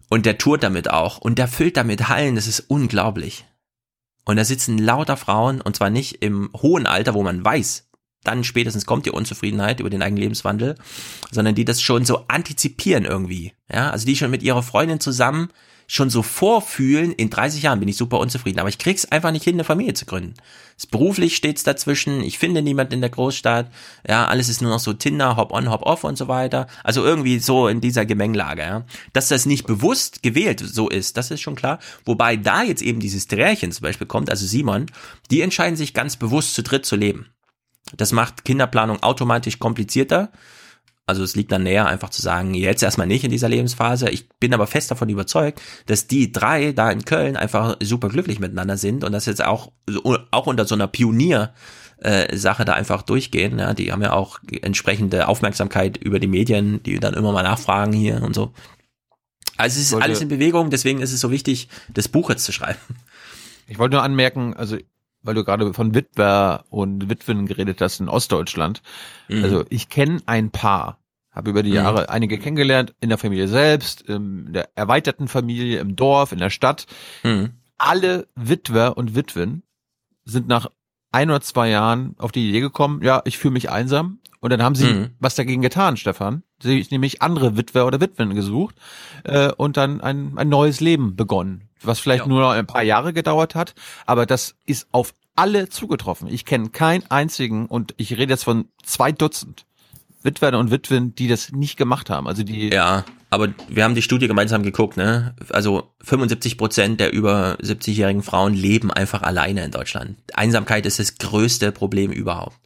Und 0.09 0.27
der 0.27 0.36
tourt 0.36 0.62
damit 0.62 0.90
auch. 0.90 1.19
Und 1.19 1.39
der 1.39 1.49
füllt 1.49 1.78
damit 1.78 2.09
Hallen, 2.09 2.35
das 2.35 2.47
ist 2.47 2.61
unglaublich. 2.61 3.47
Und 4.24 4.36
da 4.36 4.44
sitzen 4.44 4.78
lauter 4.78 5.16
Frauen, 5.16 5.61
und 5.61 5.74
zwar 5.74 5.90
nicht 5.90 6.23
im 6.23 6.51
hohen 6.55 6.86
Alter, 6.86 7.15
wo 7.15 7.23
man 7.23 7.44
weiß, 7.44 7.89
dann 8.24 8.44
spätestens 8.44 8.86
kommt 8.86 9.07
die 9.07 9.11
Unzufriedenheit 9.11 9.81
über 9.81 9.90
den 9.90 10.03
eigenen 10.03 10.23
Lebenswandel, 10.23 10.77
sondern 11.31 11.55
die 11.55 11.65
das 11.65 11.81
schon 11.81 12.05
so 12.05 12.24
antizipieren 12.28 13.05
irgendwie. 13.05 13.53
Ja, 13.73 13.90
also 13.90 14.07
die 14.07 14.16
schon 14.16 14.31
mit 14.31 14.43
ihrer 14.43 14.62
Freundin 14.62 15.01
zusammen 15.01 15.49
schon 15.93 16.09
so 16.09 16.23
vorfühlen, 16.23 17.12
in 17.12 17.28
30 17.28 17.65
Jahren 17.65 17.78
bin 17.78 17.89
ich 17.89 17.99
super 17.99 18.19
unzufrieden, 18.19 18.61
aber 18.61 18.70
ich 18.70 18.78
krieg's 18.78 19.05
einfach 19.07 19.31
nicht 19.31 19.44
hin, 19.44 19.57
eine 19.57 19.65
Familie 19.65 19.93
zu 19.93 20.07
gründen. 20.07 20.35
Beruflich 20.90 21.36
steht's 21.36 21.65
dazwischen, 21.65 22.24
ich 22.24 22.39
finde 22.39 22.62
niemanden 22.62 22.94
in 22.94 23.01
der 23.03 23.11
Großstadt, 23.11 23.70
ja, 24.09 24.27
alles 24.27 24.49
ist 24.49 24.62
nur 24.62 24.70
noch 24.70 24.81
so 24.81 24.94
Tinder, 24.94 25.36
hop 25.36 25.53
on, 25.53 25.70
hop 25.70 25.82
off 25.82 26.03
und 26.05 26.16
so 26.16 26.28
weiter. 26.28 26.66
Also 26.82 27.05
irgendwie 27.05 27.39
so 27.40 27.69
in 27.69 27.82
dieser 27.82 28.07
Gemengelage, 28.07 28.62
ja. 28.62 28.85
Dass 29.12 29.28
das 29.28 29.44
nicht 29.44 29.66
bewusst 29.66 30.23
gewählt 30.23 30.61
so 30.65 30.89
ist, 30.89 31.19
das 31.19 31.31
ist 31.31 31.43
schon 31.43 31.57
klar. 31.57 31.78
Wobei 32.07 32.36
da 32.36 32.62
jetzt 32.62 32.82
eben 32.82 32.99
dieses 32.99 33.28
Drärchen 33.28 33.70
zum 33.70 33.82
Beispiel 33.82 34.07
kommt, 34.07 34.31
also 34.31 34.47
Simon, 34.47 34.86
die 35.31 35.43
entscheiden 35.43 35.77
sich 35.77 35.93
ganz 35.93 36.16
bewusst 36.16 36.55
zu 36.55 36.62
dritt 36.62 36.86
zu 36.86 36.97
leben. 36.97 37.27
Das 37.97 38.12
macht 38.12 38.44
Kinderplanung 38.44 39.02
automatisch 39.02 39.59
komplizierter. 39.59 40.31
Also 41.05 41.24
es 41.24 41.35
liegt 41.35 41.51
dann 41.51 41.64
näher, 41.64 41.86
einfach 41.86 42.10
zu 42.10 42.23
sagen, 42.23 42.55
jetzt 42.55 42.82
erstmal 42.82 43.09
nicht 43.09 43.24
in 43.24 43.31
dieser 43.31 43.48
Lebensphase. 43.48 44.09
Ich 44.09 44.28
bin 44.39 44.55
aber 44.55 44.66
fest 44.66 44.90
davon 44.90 45.09
überzeugt, 45.09 45.60
dass 45.86 46.06
die 46.06 46.31
drei 46.31 46.73
da 46.73 46.90
in 46.90 47.05
Köln 47.05 47.36
einfach 47.36 47.77
super 47.82 48.09
glücklich 48.09 48.39
miteinander 48.39 48.77
sind 48.77 49.02
und 49.02 49.12
das 49.12 49.27
jetzt 49.27 49.44
auch, 49.44 49.73
auch 50.31 50.47
unter 50.47 50.64
so 50.64 50.74
einer 50.74 50.86
Pionier- 50.86 51.52
äh, 52.02 52.36
Sache 52.36 52.64
da 52.64 52.73
einfach 52.74 53.02
durchgehen. 53.02 53.59
Ja, 53.59 53.74
die 53.74 53.93
haben 53.93 54.02
ja 54.02 54.12
auch 54.12 54.40
entsprechende 54.62 55.28
Aufmerksamkeit 55.28 55.97
über 55.97 56.19
die 56.19 56.27
Medien, 56.27 56.82
die 56.82 56.98
dann 56.98 57.14
immer 57.14 57.32
mal 57.32 57.43
nachfragen 57.43 57.93
hier 57.93 58.23
und 58.23 58.35
so. 58.35 58.52
Also 59.56 59.78
es 59.78 59.86
ist 59.86 59.93
wollte, 59.93 60.06
alles 60.06 60.20
in 60.20 60.28
Bewegung, 60.28 60.70
deswegen 60.70 61.01
ist 61.01 61.12
es 61.12 61.20
so 61.20 61.31
wichtig, 61.31 61.69
das 61.89 62.09
Buch 62.09 62.31
jetzt 62.31 62.44
zu 62.44 62.52
schreiben. 62.52 62.81
Ich 63.69 63.78
wollte 63.78 63.94
nur 63.94 64.02
anmerken, 64.02 64.55
also 64.55 64.77
weil 65.23 65.35
du 65.35 65.44
gerade 65.44 65.73
von 65.73 65.94
Witwer 65.94 66.65
und 66.70 67.09
Witwen 67.09 67.47
geredet 67.47 67.81
hast 67.81 68.01
in 68.01 68.09
Ostdeutschland. 68.09 68.82
Mhm. 69.28 69.44
Also 69.44 69.65
ich 69.69 69.89
kenne 69.89 70.20
ein 70.27 70.51
Paar, 70.51 70.99
habe 71.31 71.51
über 71.51 71.62
die 71.62 71.70
mhm. 71.70 71.77
Jahre 71.77 72.01
mhm. 72.03 72.07
einige 72.09 72.39
kennengelernt, 72.39 72.94
in 73.01 73.09
der 73.09 73.19
Familie 73.19 73.49
selbst, 73.49 74.03
in 74.03 74.53
der 74.53 74.70
erweiterten 74.74 75.28
Familie, 75.28 75.81
im 75.81 75.97
Dorf, 75.97 76.32
in 76.32 76.39
der 76.39 76.51
Stadt. 76.51 76.86
Mhm. 77.23 77.51
Alle 77.78 78.28
Witwer 78.35 78.97
und 78.97 79.15
Witwen 79.15 79.62
sind 80.24 80.49
nach 80.49 80.69
ein 81.11 81.31
oder 81.31 81.40
zwei 81.40 81.69
Jahren 81.69 82.15
auf 82.19 82.32
die 82.32 82.49
Idee 82.49 82.61
gekommen, 82.61 83.03
ja, 83.03 83.23
ich 83.24 83.39
fühle 83.39 83.53
mich 83.53 83.70
einsam. 83.70 84.19
Und 84.40 84.51
dann 84.51 84.62
haben 84.62 84.74
sie 84.74 84.93
mhm. 84.93 85.11
was 85.20 85.36
dagegen 85.36 85.62
getan, 85.62 85.97
Stefan. 85.97 86.43
Sie 86.61 86.85
nämlich 86.90 87.23
andere 87.23 87.57
Witwer 87.57 87.86
oder 87.86 88.01
Witwen 88.01 88.35
gesucht 88.35 88.74
äh, 89.23 89.53
und 89.53 89.77
dann 89.77 90.01
ein, 90.01 90.36
ein 90.36 90.49
neues 90.49 90.81
Leben 90.81 91.15
begonnen 91.15 91.69
was 91.82 92.00
vielleicht 92.00 92.24
ja. 92.24 92.28
nur 92.28 92.40
noch 92.40 92.50
ein 92.50 92.66
paar 92.66 92.82
Jahre 92.82 93.12
gedauert 93.12 93.54
hat, 93.54 93.74
aber 94.06 94.26
das 94.26 94.56
ist 94.66 94.86
auf 94.92 95.14
alle 95.34 95.68
zugetroffen. 95.68 96.28
Ich 96.28 96.44
kenne 96.44 96.70
keinen 96.70 97.04
einzigen 97.10 97.66
und 97.66 97.94
ich 97.96 98.12
rede 98.16 98.32
jetzt 98.32 98.44
von 98.44 98.68
zwei 98.84 99.12
Dutzend 99.12 99.66
Witwer 100.22 100.56
und 100.59 100.70
Witwen, 100.70 101.14
die 101.14 101.28
das 101.28 101.52
nicht 101.52 101.76
gemacht 101.76 102.10
haben. 102.10 102.28
Also 102.28 102.42
die 102.42 102.68
ja, 102.68 103.04
aber 103.30 103.48
wir 103.68 103.84
haben 103.84 103.94
die 103.94 104.02
Studie 104.02 104.28
gemeinsam 104.28 104.62
geguckt, 104.62 104.96
ne? 104.96 105.34
Also 105.50 105.94
75 106.02 106.59
Prozent 106.59 107.00
der 107.00 107.12
über 107.12 107.56
70-jährigen 107.60 108.22
Frauen 108.22 108.54
leben 108.54 108.90
einfach 108.90 109.22
alleine 109.22 109.64
in 109.64 109.70
Deutschland. 109.70 110.18
Einsamkeit 110.34 110.86
ist 110.86 110.98
das 110.98 111.16
größte 111.16 111.72
Problem 111.72 112.12
überhaupt. 112.12 112.56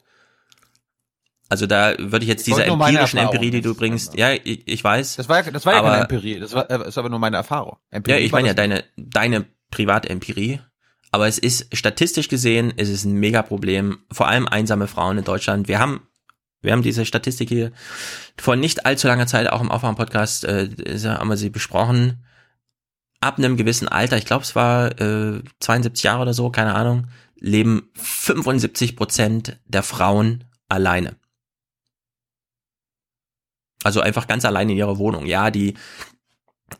Also 1.49 1.67
da 1.67 1.95
würde 1.99 2.25
ich 2.25 2.29
jetzt 2.29 2.47
diese 2.47 2.65
empirischen 2.65 3.19
Empirie, 3.19 3.51
die 3.51 3.61
du 3.61 3.75
bringst, 3.75 4.15
ja, 4.15 4.33
ich, 4.33 4.67
ich, 4.67 4.83
weiß. 4.83 5.17
Das 5.17 5.29
war 5.29 5.45
ja, 5.45 5.51
das 5.51 5.65
war 5.65 5.75
ja 5.75 5.81
keine 5.81 6.03
Empirie, 6.03 6.41
das 6.41 6.55
war, 6.55 6.65
das 6.65 6.89
ist 6.89 6.99
aber 6.99 7.09
nur 7.09 7.21
meine 7.21 7.37
Erfahrung. 7.37 7.77
Empirie 7.91 8.19
ja, 8.19 8.25
ich 8.25 8.33
meine 8.33 8.49
ja 8.49 8.55
deine, 8.55 8.85
deine 8.97 9.47
private 9.71 10.09
Empirie. 10.09 10.61
Aber 11.13 11.29
es 11.29 11.39
ist 11.39 11.75
statistisch 11.75 12.29
gesehen, 12.29 12.71
ist 12.71 12.89
es 12.89 13.05
ein 13.05 13.15
Megaproblem, 13.15 13.99
vor 14.11 14.27
allem 14.27 14.49
einsame 14.49 14.89
Frauen 14.89 15.19
in 15.19 15.25
Deutschland. 15.25 15.69
Wir 15.69 15.79
haben, 15.79 16.07
wir 16.61 16.73
haben 16.73 16.83
diese 16.83 17.07
Statistik 17.07 17.49
hier 17.49 17.73
vor 18.37 18.57
nicht 18.57 18.85
allzu 18.85 19.07
langer 19.07 19.29
Zeit 19.29 19.49
auch 19.49 19.61
im 19.61 19.71
Aufwärm-Podcast, 19.71 20.45
äh, 20.45 20.69
haben 21.05 21.29
wir 21.29 21.37
sie 21.37 21.51
besprochen. 21.51 22.25
Ab 23.21 23.39
einem 23.39 23.57
gewissen 23.57 23.89
Alter, 23.89 24.19
ich 24.19 24.27
glaube 24.27 24.43
es 24.43 24.57
war 24.57 25.01
äh, 25.01 25.43
72 25.61 26.03
Jahre 26.03 26.23
oder 26.23 26.35
so, 26.35 26.51
keine 26.51 26.75
Ahnung, 26.75 27.07
leben 27.39 27.89
75 27.95 28.97
Prozent 28.97 29.59
der 29.67 29.83
Frauen 29.83 30.45
alleine. 30.69 31.17
Also 33.85 34.01
einfach 34.01 34.27
ganz 34.27 34.45
allein 34.45 34.69
in 34.71 34.77
ihrer 34.77 34.99
Wohnung. 34.99 35.27
Ja, 35.27 35.51
die 35.51 35.75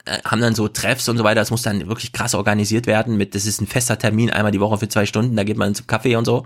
äh, 0.05 0.19
haben 0.25 0.41
dann 0.41 0.55
so 0.55 0.67
Treffs 0.69 1.09
und 1.09 1.17
so 1.17 1.25
weiter. 1.25 1.41
Das 1.41 1.51
muss 1.51 1.63
dann 1.63 1.87
wirklich 1.89 2.13
krass 2.13 2.35
organisiert 2.35 2.87
werden. 2.87 3.17
Mit, 3.17 3.35
das 3.35 3.47
ist 3.47 3.61
ein 3.61 3.67
fester 3.67 3.99
Termin 3.99 4.31
einmal 4.31 4.51
die 4.53 4.61
Woche 4.61 4.79
für 4.79 4.89
zwei 4.89 5.07
Stunden. 5.07 5.37
Da 5.37 5.45
geht 5.45 5.57
man 5.57 5.75
zum 5.75 5.87
Kaffee 5.87 6.17
und 6.17 6.25
so. 6.25 6.45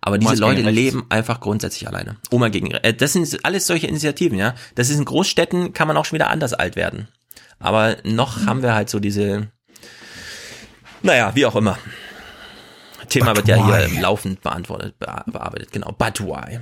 Aber 0.00 0.18
diese 0.18 0.34
Leute 0.34 0.60
leben 0.62 1.06
einfach 1.08 1.40
grundsätzlich 1.40 1.88
alleine. 1.88 2.16
Oma 2.30 2.48
gegen. 2.48 2.70
Äh, 2.72 2.92
das 2.92 3.14
sind 3.14 3.44
alles 3.44 3.66
solche 3.66 3.86
Initiativen, 3.86 4.38
ja. 4.38 4.54
Das 4.74 4.90
ist 4.90 4.98
in 4.98 5.04
Großstädten 5.04 5.72
kann 5.72 5.88
man 5.88 5.96
auch 5.96 6.04
schon 6.04 6.16
wieder 6.16 6.28
anders 6.28 6.52
alt 6.52 6.76
werden. 6.76 7.08
Aber 7.58 7.96
noch 8.04 8.44
haben 8.46 8.62
wir 8.62 8.74
halt 8.74 8.90
so 8.90 8.98
diese. 8.98 9.48
Naja, 11.02 11.32
wie 11.34 11.46
auch 11.46 11.56
immer. 11.56 11.78
Thema 13.08 13.34
But 13.34 13.36
wird 13.46 13.48
ja 13.48 13.56
why? 13.66 13.90
hier 13.90 14.00
laufend 14.00 14.40
beantwortet, 14.42 14.94
bea- 14.98 15.24
bearbeitet, 15.30 15.72
genau. 15.72 15.92
But 15.92 16.20
why? 16.20 16.58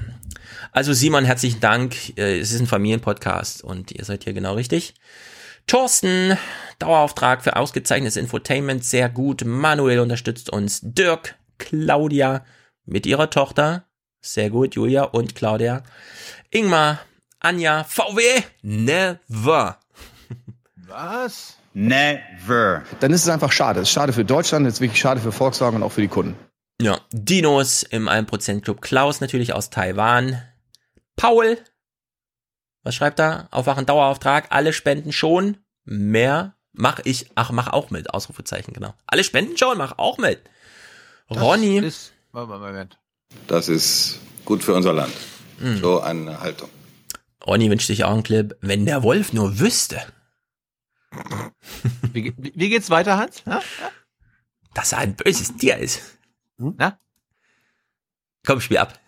Also 0.72 0.92
Simon, 0.92 1.24
herzlichen 1.24 1.60
Dank. 1.60 2.16
Äh, 2.18 2.38
Es 2.38 2.52
ist 2.52 2.60
ein 2.60 2.66
Familienpodcast 2.66 3.62
und 3.64 3.92
ihr 3.92 4.04
seid 4.04 4.24
hier 4.24 4.32
genau 4.32 4.54
richtig. 4.54 4.94
Thorsten, 5.66 6.36
Dauerauftrag 6.78 7.42
für 7.42 7.56
ausgezeichnetes 7.56 8.16
Infotainment, 8.16 8.84
sehr 8.84 9.08
gut. 9.08 9.44
Manuel 9.44 10.00
unterstützt 10.00 10.50
uns. 10.50 10.80
Dirk, 10.82 11.36
Claudia 11.58 12.44
mit 12.86 13.06
ihrer 13.06 13.30
Tochter, 13.30 13.84
sehr 14.20 14.50
gut. 14.50 14.74
Julia 14.74 15.04
und 15.04 15.34
Claudia. 15.34 15.82
Ingmar, 16.50 17.00
Anja, 17.38 17.84
VW, 17.84 18.42
never. 18.62 19.78
Was? 20.88 21.56
Never. 21.72 22.82
Dann 22.98 23.12
ist 23.12 23.22
es 23.22 23.28
einfach 23.28 23.52
schade. 23.52 23.80
Es 23.80 23.88
ist 23.88 23.92
schade 23.92 24.12
für 24.12 24.24
Deutschland, 24.24 24.66
es 24.66 24.74
ist 24.74 24.80
wirklich 24.80 25.00
schade 25.00 25.20
für 25.20 25.30
Volkswagen 25.30 25.76
und 25.76 25.82
auch 25.84 25.92
für 25.92 26.00
die 26.00 26.08
Kunden. 26.08 26.34
Ja, 26.80 27.00
Dinos 27.12 27.82
im 27.82 28.08
1% 28.08 28.62
Club. 28.62 28.80
Klaus 28.80 29.20
natürlich 29.20 29.52
aus 29.52 29.70
Taiwan. 29.70 30.42
Paul, 31.16 31.58
was 32.82 32.94
schreibt 32.94 33.20
er? 33.20 33.48
Aufwachen 33.50 33.86
Dauerauftrag. 33.86 34.46
Alle 34.50 34.72
spenden 34.72 35.12
schon. 35.12 35.58
Mehr 35.84 36.54
mach 36.72 37.00
ich, 37.04 37.30
ach, 37.34 37.50
mach 37.50 37.68
auch 37.68 37.90
mit. 37.90 38.14
Ausrufezeichen, 38.14 38.72
genau. 38.72 38.94
Alle 39.06 39.24
spenden 39.24 39.56
schon, 39.58 39.76
mach 39.76 39.98
auch 39.98 40.18
mit. 40.18 40.40
Ronny. 41.30 41.78
Ist, 41.78 42.12
Moment. 42.32 42.98
Das 43.46 43.68
ist 43.68 44.18
gut 44.44 44.62
für 44.64 44.74
unser 44.74 44.92
Land. 44.92 45.12
So 45.80 46.00
eine 46.00 46.40
Haltung. 46.40 46.70
Ronny 47.46 47.70
wünscht 47.70 47.86
sich 47.86 48.04
auch 48.04 48.12
einen 48.12 48.22
Clip. 48.22 48.56
Wenn 48.60 48.86
der 48.86 49.02
Wolf 49.02 49.32
nur 49.32 49.58
wüsste, 49.58 50.00
Wie, 52.12 52.32
wie 52.36 52.68
geht's 52.68 52.90
weiter, 52.90 53.18
Hans? 53.18 53.42
Ja? 53.46 53.60
dass 54.74 54.92
er 54.92 54.98
ein 54.98 55.16
böses 55.16 55.56
Tier 55.56 55.76
ist. 55.76 56.00
Na? 56.60 56.98
Komm, 58.44 58.60
spiel 58.60 58.78
ab. 58.78 58.98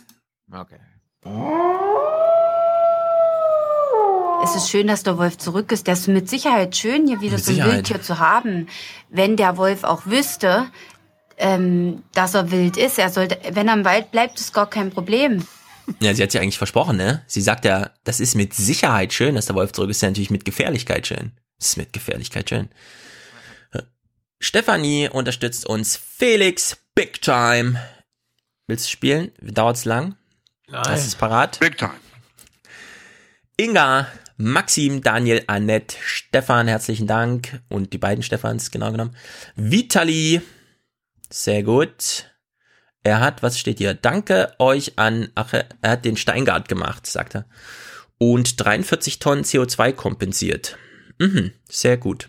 Okay. 0.50 0.78
Es 4.44 4.56
ist 4.56 4.70
schön, 4.70 4.88
dass 4.88 5.02
der 5.04 5.18
Wolf 5.18 5.38
zurück 5.38 5.70
ist. 5.70 5.86
Das 5.86 6.00
ist 6.00 6.08
mit 6.08 6.28
Sicherheit 6.28 6.76
schön, 6.76 7.06
hier 7.06 7.20
wieder 7.20 7.36
Mit 7.36 7.44
so 7.44 7.52
ein 7.52 7.54
Sicherheit. 7.54 7.74
Wildtier 7.74 8.02
zu 8.02 8.18
haben. 8.18 8.68
Wenn 9.08 9.36
der 9.36 9.56
Wolf 9.56 9.84
auch 9.84 10.06
wüsste, 10.06 10.66
ähm, 11.38 12.02
dass 12.12 12.34
er 12.34 12.50
wild 12.50 12.76
ist, 12.76 12.98
er 12.98 13.10
sollte, 13.10 13.38
wenn 13.52 13.68
er 13.68 13.74
im 13.74 13.84
Wald 13.84 14.10
bleibt, 14.10 14.40
ist 14.40 14.52
gar 14.52 14.68
kein 14.68 14.90
Problem. 14.90 15.46
Ja, 16.00 16.14
sie 16.14 16.22
hat 16.22 16.34
ja 16.34 16.40
eigentlich 16.40 16.58
versprochen, 16.58 16.96
ne? 16.96 17.22
Sie 17.26 17.40
sagt 17.40 17.64
ja, 17.64 17.90
das 18.04 18.20
ist 18.20 18.34
mit 18.34 18.54
Sicherheit 18.54 19.12
schön, 19.12 19.34
dass 19.34 19.46
der 19.46 19.56
Wolf 19.56 19.72
zurück 19.72 19.90
ist. 19.90 19.98
Ist 19.98 20.02
ja 20.02 20.08
natürlich 20.08 20.30
mit 20.30 20.44
Gefährlichkeit 20.44 21.06
schön. 21.06 21.32
Das 21.58 21.68
ist 21.70 21.76
mit 21.76 21.92
Gefährlichkeit 21.92 22.48
schön. 22.48 22.68
Stefanie 24.42 25.08
unterstützt 25.08 25.66
uns. 25.66 25.96
Felix, 25.96 26.76
Big 26.96 27.22
Time. 27.22 27.80
Willst 28.66 28.86
du 28.86 28.90
spielen? 28.90 29.30
Dauert's 29.40 29.84
lang? 29.84 30.16
Nein. 30.66 30.82
Hast 30.84 31.04
du 31.04 31.08
es 31.08 31.14
parat? 31.14 31.60
Big 31.60 31.78
Time. 31.78 31.94
Inga, 33.56 34.08
Maxim, 34.38 35.00
Daniel, 35.00 35.44
Annette, 35.46 35.96
Stefan, 36.04 36.66
herzlichen 36.66 37.06
Dank. 37.06 37.60
Und 37.68 37.92
die 37.92 37.98
beiden 37.98 38.24
Stefans, 38.24 38.72
genau 38.72 38.90
genommen. 38.90 39.14
Vitali, 39.54 40.42
sehr 41.30 41.62
gut. 41.62 42.28
Er 43.04 43.20
hat, 43.20 43.44
was 43.44 43.60
steht 43.60 43.78
hier? 43.78 43.94
Danke 43.94 44.56
euch 44.58 44.98
an, 44.98 45.30
ach, 45.36 45.52
er 45.52 45.68
hat 45.88 46.04
den 46.04 46.16
Steingart 46.16 46.68
gemacht, 46.68 47.06
sagt 47.06 47.36
er. 47.36 47.46
Und 48.18 48.60
43 48.60 49.20
Tonnen 49.20 49.44
CO2 49.44 49.92
kompensiert. 49.92 50.78
Mhm, 51.20 51.52
sehr 51.68 51.96
gut. 51.96 52.28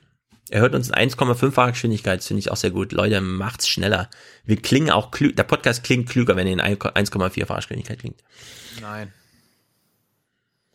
Er 0.54 0.62
hört 0.62 0.76
uns 0.76 0.88
in 0.90 0.94
1,5-facher 0.94 1.72
Geschwindigkeit, 1.72 2.20
das 2.20 2.28
finde 2.28 2.40
ich 2.42 2.52
auch 2.52 2.56
sehr 2.58 2.70
gut. 2.70 2.92
Leute, 2.92 3.22
macht's 3.22 3.68
schneller. 3.68 4.08
Wir 4.46 4.58
klingen 4.58 4.92
auch 4.92 5.10
klüger, 5.10 5.34
der 5.34 5.44
Podcast 5.46 5.84
klingt 5.84 6.08
klüger, 6.08 6.36
wenn 6.36 6.46
er 6.46 6.54
in 6.54 6.62
1,4-facher 6.62 7.56
Geschwindigkeit 7.56 7.98
klingt. 7.98 8.24
Nein. 8.80 9.12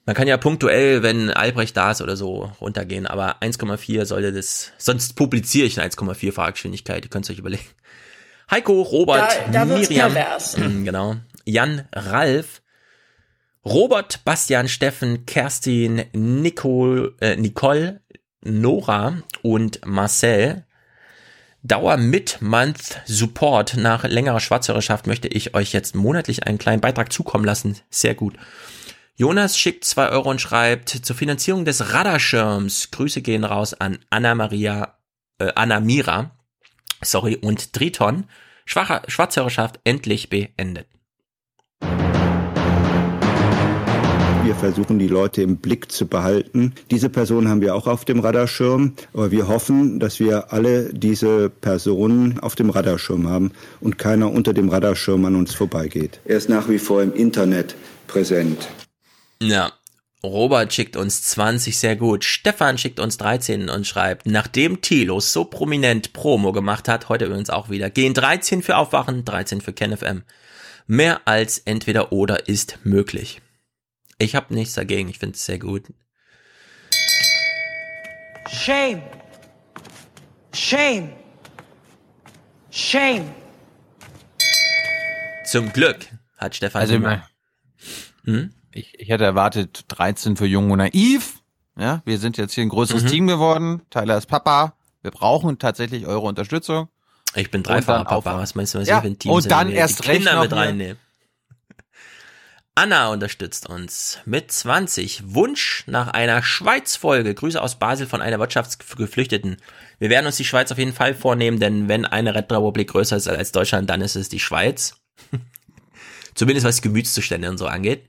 Man 0.04 0.16
kann 0.16 0.26
ja 0.26 0.36
punktuell, 0.36 1.04
wenn 1.04 1.30
Albrecht 1.30 1.76
da 1.76 1.92
ist 1.92 2.02
oder 2.02 2.16
so, 2.16 2.50
runtergehen, 2.60 3.06
aber 3.06 3.40
1,4 3.40 4.04
sollte 4.04 4.32
das, 4.32 4.72
sonst 4.78 5.14
publiziere 5.14 5.68
ich 5.68 5.78
eine 5.80 5.88
1,4-fache 5.88 6.52
Geschwindigkeit, 6.54 7.04
ihr 7.04 7.10
könnt 7.10 7.26
es 7.26 7.30
euch 7.30 7.38
überlegen. 7.38 7.62
Heiko, 8.50 8.82
Robert, 8.82 9.30
Da- 9.52 9.52
da 9.52 9.64
Miriam, 9.64 10.12
pervers. 10.12 10.56
Genau, 10.84 11.14
Jan, 11.44 11.86
Ralf, 11.92 12.62
Robert, 13.64 14.24
Bastian, 14.24 14.66
Steffen, 14.66 15.24
Kerstin, 15.24 16.02
Nicole, 16.14 17.14
äh, 17.20 17.36
Nicole, 17.36 18.00
Nora 18.42 19.22
und 19.42 19.80
Marcel. 19.84 20.64
Dauer 21.62 21.96
mit 21.96 22.40
Month 22.40 23.00
Support 23.06 23.76
nach 23.76 24.04
längerer 24.04 24.40
Schwarzhörerschaft 24.40 25.06
möchte 25.06 25.28
ich 25.28 25.54
euch 25.54 25.72
jetzt 25.72 25.94
monatlich 25.94 26.46
einen 26.46 26.58
kleinen 26.58 26.80
Beitrag 26.80 27.12
zukommen 27.12 27.44
lassen. 27.44 27.76
Sehr 27.90 28.14
gut. 28.14 28.34
Jonas 29.16 29.58
schickt 29.58 29.84
zwei 29.84 30.08
Euro 30.10 30.30
und 30.30 30.40
schreibt 30.40 30.90
zur 30.90 31.16
Finanzierung 31.16 31.64
des 31.64 31.92
Radarschirms. 31.92 32.92
Grüße 32.92 33.20
gehen 33.20 33.42
raus 33.42 33.74
an 33.74 33.98
Anna 34.10 34.36
Maria, 34.36 34.96
äh, 35.38 35.52
Anna 35.56 35.80
Mira, 35.80 36.30
sorry, 37.02 37.36
und 37.36 37.72
Triton. 37.72 38.28
Schwacher, 38.64 39.02
Schwarzhörerschaft 39.08 39.80
endlich 39.82 40.30
beendet. 40.30 40.86
Wir 44.48 44.56
versuchen 44.56 44.98
die 44.98 45.08
Leute 45.08 45.42
im 45.42 45.58
Blick 45.58 45.92
zu 45.92 46.06
behalten. 46.06 46.72
Diese 46.90 47.10
Person 47.10 47.48
haben 47.48 47.60
wir 47.60 47.74
auch 47.74 47.86
auf 47.86 48.06
dem 48.06 48.20
Radarschirm, 48.20 48.94
aber 49.12 49.30
wir 49.30 49.46
hoffen, 49.46 50.00
dass 50.00 50.20
wir 50.20 50.54
alle 50.54 50.90
diese 50.94 51.50
Personen 51.50 52.40
auf 52.40 52.54
dem 52.54 52.70
Radarschirm 52.70 53.28
haben 53.28 53.52
und 53.82 53.98
keiner 53.98 54.32
unter 54.32 54.54
dem 54.54 54.70
Radarschirm 54.70 55.22
an 55.26 55.34
uns 55.34 55.52
vorbeigeht. 55.52 56.20
Er 56.24 56.38
ist 56.38 56.48
nach 56.48 56.66
wie 56.70 56.78
vor 56.78 57.02
im 57.02 57.12
Internet 57.12 57.74
präsent. 58.06 58.68
Ja. 59.42 59.70
Robert 60.24 60.72
schickt 60.72 60.96
uns 60.96 61.24
20, 61.24 61.76
sehr 61.76 61.96
gut. 61.96 62.24
Stefan 62.24 62.78
schickt 62.78 63.00
uns 63.00 63.18
13 63.18 63.68
und 63.68 63.86
schreibt, 63.86 64.24
nachdem 64.24 64.80
Thilo 64.80 65.20
so 65.20 65.44
prominent 65.44 66.14
Promo 66.14 66.52
gemacht 66.52 66.88
hat, 66.88 67.10
heute 67.10 67.26
übrigens 67.26 67.50
auch 67.50 67.68
wieder, 67.68 67.90
gehen 67.90 68.14
13 68.14 68.62
für 68.62 68.78
Aufwachen, 68.78 69.26
13 69.26 69.60
für 69.60 69.74
KenFM. 69.74 70.22
Mehr 70.86 71.20
als 71.26 71.58
entweder 71.58 72.12
oder 72.12 72.48
ist 72.48 72.78
möglich. 72.82 73.42
Ich 74.18 74.34
habe 74.34 74.52
nichts 74.54 74.74
dagegen, 74.74 75.08
ich 75.08 75.18
finde 75.18 75.36
es 75.36 75.44
sehr 75.44 75.58
gut. 75.58 75.84
Shame. 78.50 79.02
Shame. 80.52 81.12
Shame. 82.70 83.30
Zum 85.46 85.72
Glück 85.72 85.98
hat 86.36 86.54
Stefan 86.56 86.80
Also, 86.82 86.94
immer- 86.94 87.22
Hm? 88.24 88.52
ich, 88.72 88.98
ich 88.98 89.08
hätte 89.08 89.24
erwartet 89.24 89.84
13 89.88 90.36
für 90.36 90.46
Jung 90.46 90.70
und 90.70 90.78
Naiv. 90.78 91.34
Ja, 91.78 92.02
wir 92.04 92.18
sind 92.18 92.36
jetzt 92.36 92.54
hier 92.54 92.64
ein 92.64 92.68
größeres 92.70 93.04
Mhm. 93.04 93.08
Team 93.08 93.26
geworden. 93.28 93.82
Tyler 93.90 94.18
ist 94.18 94.26
Papa. 94.26 94.74
Wir 95.02 95.12
brauchen 95.12 95.58
tatsächlich 95.58 96.06
eure 96.06 96.26
Unterstützung. 96.26 96.88
Ich 97.36 97.50
bin 97.50 97.62
dreifacher 97.62 98.04
Papa, 98.04 98.36
was 98.36 98.54
meinst 98.56 98.74
du, 98.74 98.80
was 98.80 98.88
Ja, 98.88 98.96
ich 98.96 99.02
für 99.02 99.06
ein 99.08 99.18
Team 99.18 99.30
und 99.30 99.48
dann 99.50 99.70
erst 99.70 100.02
die 100.04 100.08
recht 100.08 100.18
Kinder 100.22 100.34
noch 100.34 100.42
mit 100.42 100.52
hier. 100.52 100.60
reinnehmen. 100.60 100.98
Anna 102.78 103.08
unterstützt 103.08 103.68
uns 103.68 104.20
mit 104.24 104.52
20. 104.52 105.34
Wunsch 105.34 105.82
nach 105.88 106.06
einer 106.06 106.44
Schweiz-Folge. 106.44 107.34
Grüße 107.34 107.60
aus 107.60 107.80
Basel 107.80 108.06
von 108.06 108.22
einer 108.22 108.38
Wirtschaftsgeflüchteten. 108.38 109.56
Wir 109.98 110.10
werden 110.10 110.26
uns 110.26 110.36
die 110.36 110.44
Schweiz 110.44 110.70
auf 110.70 110.78
jeden 110.78 110.92
Fall 110.92 111.12
vornehmen, 111.12 111.58
denn 111.58 111.88
wenn 111.88 112.04
eine 112.04 112.36
Republik 112.36 112.90
größer 112.90 113.16
ist 113.16 113.26
als 113.26 113.50
Deutschland, 113.50 113.90
dann 113.90 114.00
ist 114.00 114.14
es 114.14 114.28
die 114.28 114.38
Schweiz. 114.38 114.94
Zumindest 116.36 116.64
was 116.68 116.80
Gemütszustände 116.80 117.50
und 117.50 117.58
so 117.58 117.66
angeht. 117.66 118.08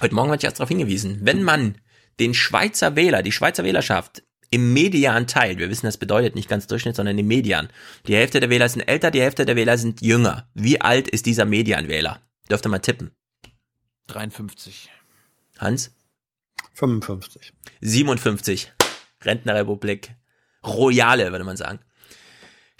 Heute 0.00 0.14
Morgen 0.14 0.28
wurde 0.28 0.38
ich 0.38 0.44
erst 0.44 0.60
darauf 0.60 0.68
hingewiesen, 0.68 1.18
wenn 1.22 1.42
man 1.42 1.78
den 2.20 2.34
Schweizer 2.34 2.94
Wähler, 2.94 3.24
die 3.24 3.32
Schweizer 3.32 3.64
Wählerschaft 3.64 4.22
im 4.50 4.72
Median 4.72 5.26
teilt, 5.26 5.58
wir 5.58 5.70
wissen, 5.70 5.86
das 5.86 5.96
bedeutet 5.96 6.34
nicht 6.34 6.48
ganz 6.48 6.66
Durchschnitt, 6.66 6.96
sondern 6.96 7.16
im 7.18 7.26
Median. 7.26 7.68
Die 8.06 8.16
Hälfte 8.16 8.40
der 8.40 8.50
Wähler 8.50 8.68
sind 8.68 8.82
älter, 8.82 9.10
die 9.10 9.20
Hälfte 9.20 9.46
der 9.46 9.56
Wähler 9.56 9.78
sind 9.78 10.02
jünger. 10.02 10.48
Wie 10.54 10.80
alt 10.80 11.08
ist 11.08 11.26
dieser 11.26 11.44
Medianwähler? 11.44 12.20
Dürft 12.50 12.66
ihr 12.66 12.70
mal 12.70 12.80
tippen. 12.80 13.12
53. 14.08 14.90
Hans? 15.58 15.94
55. 16.74 17.52
57. 17.80 18.72
Rentnerrepublik. 19.22 20.14
Royale, 20.66 21.30
würde 21.30 21.44
man 21.44 21.56
sagen. 21.56 21.78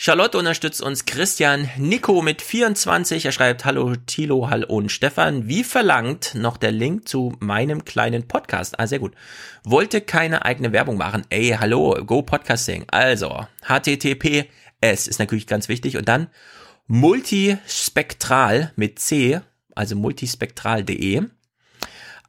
Charlotte 0.03 0.39
unterstützt 0.39 0.81
uns 0.81 1.05
Christian 1.05 1.69
Nico 1.77 2.23
mit 2.23 2.41
24. 2.41 3.27
Er 3.27 3.33
schreibt 3.33 3.67
Hallo 3.67 3.97
Tilo, 3.97 4.49
Hall 4.49 4.65
und 4.65 4.91
Stefan. 4.91 5.47
Wie 5.47 5.63
verlangt 5.63 6.35
noch 6.35 6.57
der 6.57 6.73
Link 6.73 7.07
zu 7.07 7.35
meinem 7.39 7.85
kleinen 7.85 8.27
Podcast? 8.27 8.81
Ah, 8.81 8.87
sehr 8.87 8.99
gut. 8.99 9.13
Wollte 9.63 10.01
keine 10.01 10.47
eigene 10.47 10.73
Werbung 10.73 10.97
machen. 10.97 11.25
Ey, 11.29 11.55
hallo, 11.61 12.03
Go 12.07 12.23
Podcasting. 12.23 12.87
Also, 12.91 13.47
HTTPS 13.69 15.07
ist 15.07 15.19
natürlich 15.19 15.47
ganz 15.47 15.69
wichtig. 15.69 15.99
Und 15.99 16.09
dann 16.09 16.29
multispektral 16.87 18.73
mit 18.77 19.01
C, 19.01 19.43
also 19.75 19.97
multispektral.de. 19.97 21.25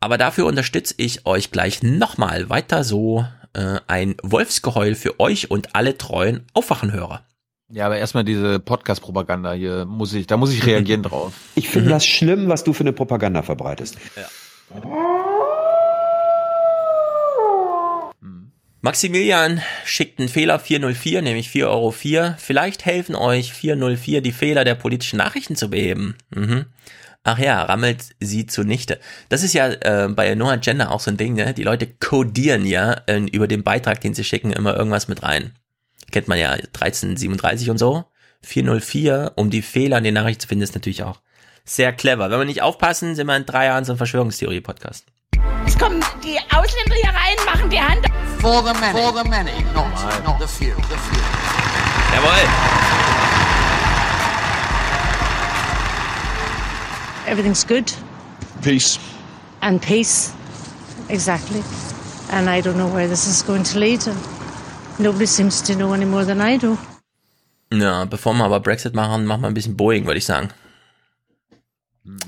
Aber 0.01 0.17
dafür 0.17 0.45
unterstütze 0.45 0.95
ich 0.97 1.25
euch 1.25 1.51
gleich 1.51 1.81
nochmal 1.83 2.49
weiter 2.49 2.83
so 2.83 3.25
äh, 3.53 3.79
ein 3.87 4.15
Wolfsgeheul 4.23 4.93
für 4.95 5.21
euch 5.21 5.49
und 5.49 5.73
alle 5.73 5.97
treuen 5.97 6.45
Aufwachenhörer. 6.53 7.23
Ja, 7.73 7.85
aber 7.85 7.97
erstmal 7.97 8.25
diese 8.25 8.59
Podcast-Propaganda 8.59 9.53
hier 9.53 9.85
muss 9.85 10.13
ich, 10.13 10.27
da 10.27 10.35
muss 10.35 10.53
ich 10.53 10.65
reagieren 10.65 11.03
drauf. 11.03 11.33
Ich 11.55 11.69
finde 11.69 11.89
das 11.89 12.05
schlimm, 12.05 12.47
was 12.49 12.63
du 12.63 12.73
für 12.73 12.81
eine 12.81 12.93
Propaganda 12.93 13.41
verbreitest. 13.41 13.97
Ja. 14.15 14.27
Maximilian 18.81 19.61
schickt 19.85 20.19
einen 20.19 20.27
Fehler 20.27 20.59
404, 20.59 21.21
nämlich 21.21 21.49
4,04 21.49 21.67
Euro. 21.67 21.91
Vielleicht 22.37 22.85
helfen 22.85 23.15
euch 23.15 23.53
404 23.53 24.21
die 24.21 24.31
Fehler 24.31 24.63
der 24.63 24.75
politischen 24.75 25.17
Nachrichten 25.17 25.55
zu 25.55 25.69
beheben. 25.69 26.15
Mhm. 26.31 26.65
Ach 27.23 27.37
ja, 27.37 27.61
rammelt 27.63 28.03
sie 28.19 28.47
zunichte. 28.47 28.99
Das 29.29 29.43
ist 29.43 29.53
ja 29.53 29.67
äh, 29.67 30.09
bei 30.09 30.33
No 30.33 30.49
Agenda 30.49 30.89
auch 30.89 30.99
so 30.99 31.11
ein 31.11 31.17
Ding, 31.17 31.35
ne? 31.35 31.53
Die 31.53 31.63
Leute 31.63 31.85
codieren 31.85 32.65
ja 32.65 32.93
äh, 33.05 33.19
über 33.19 33.47
den 33.47 33.63
Beitrag, 33.63 34.01
den 34.01 34.15
sie 34.15 34.23
schicken, 34.23 34.51
immer 34.51 34.75
irgendwas 34.75 35.07
mit 35.07 35.21
rein. 35.21 35.51
Kennt 36.11 36.27
man 36.27 36.37
ja 36.37 36.51
1337 36.51 37.69
und 37.69 37.77
so. 37.77 38.05
404, 38.43 39.33
um 39.35 39.49
die 39.49 39.61
Fehler 39.61 39.99
in 39.99 40.03
den 40.03 40.13
Nachrichten 40.13 40.41
zu 40.41 40.47
finden, 40.47 40.63
ist 40.63 40.75
natürlich 40.75 41.03
auch 41.03 41.19
sehr 41.63 41.93
clever. 41.93 42.29
Wenn 42.29 42.39
wir 42.39 42.45
nicht 42.45 42.61
aufpassen, 42.61 43.15
sind 43.15 43.27
wir 43.27 43.35
in 43.35 43.45
drei 43.45 43.65
Jahren 43.65 43.85
so 43.85 43.93
ein 43.93 43.97
Verschwörungstheorie-Podcast. 43.97 45.05
Es 45.65 45.77
kommen 45.77 46.03
die 46.23 46.37
Ausländer 46.53 46.95
hier 46.95 47.11
rein, 47.11 47.37
machen 47.45 47.69
die 47.69 47.79
Hand. 47.79 48.05
For 48.39 48.63
the 48.63 48.73
many. 48.79 48.99
For 48.99 49.23
the 49.23 49.29
many, 49.29 49.51
not, 49.73 49.93
not 50.25 50.39
the 50.39 50.47
few. 50.47 50.75
The 50.75 50.97
few. 50.97 51.21
Jawohl. 52.13 52.47
Everything's 57.27 57.65
good. 57.65 57.93
Peace. 58.61 58.99
And 59.61 59.81
peace. 59.81 60.33
Exactly. 61.09 61.63
And 62.31 62.49
I 62.49 62.61
don't 62.61 62.77
know 62.77 62.87
where 62.87 63.07
this 63.07 63.27
is 63.27 63.43
going 63.43 63.63
to 63.63 63.79
lead. 63.79 64.01
Nobody 64.99 65.25
seems 65.25 65.61
to 65.63 65.73
know 65.73 65.93
any 65.93 66.05
more 66.05 66.25
than 66.25 66.39
I 66.41 66.57
do. 66.57 66.77
Ja, 67.73 68.05
bevor 68.05 68.33
wir 68.33 68.43
aber 68.43 68.59
Brexit 68.59 68.93
machen, 68.93 69.25
machen 69.25 69.41
wir 69.41 69.47
ein 69.47 69.53
bisschen 69.53 69.77
Boeing, 69.77 70.05
würde 70.05 70.17
ich 70.17 70.25
sagen. 70.25 70.49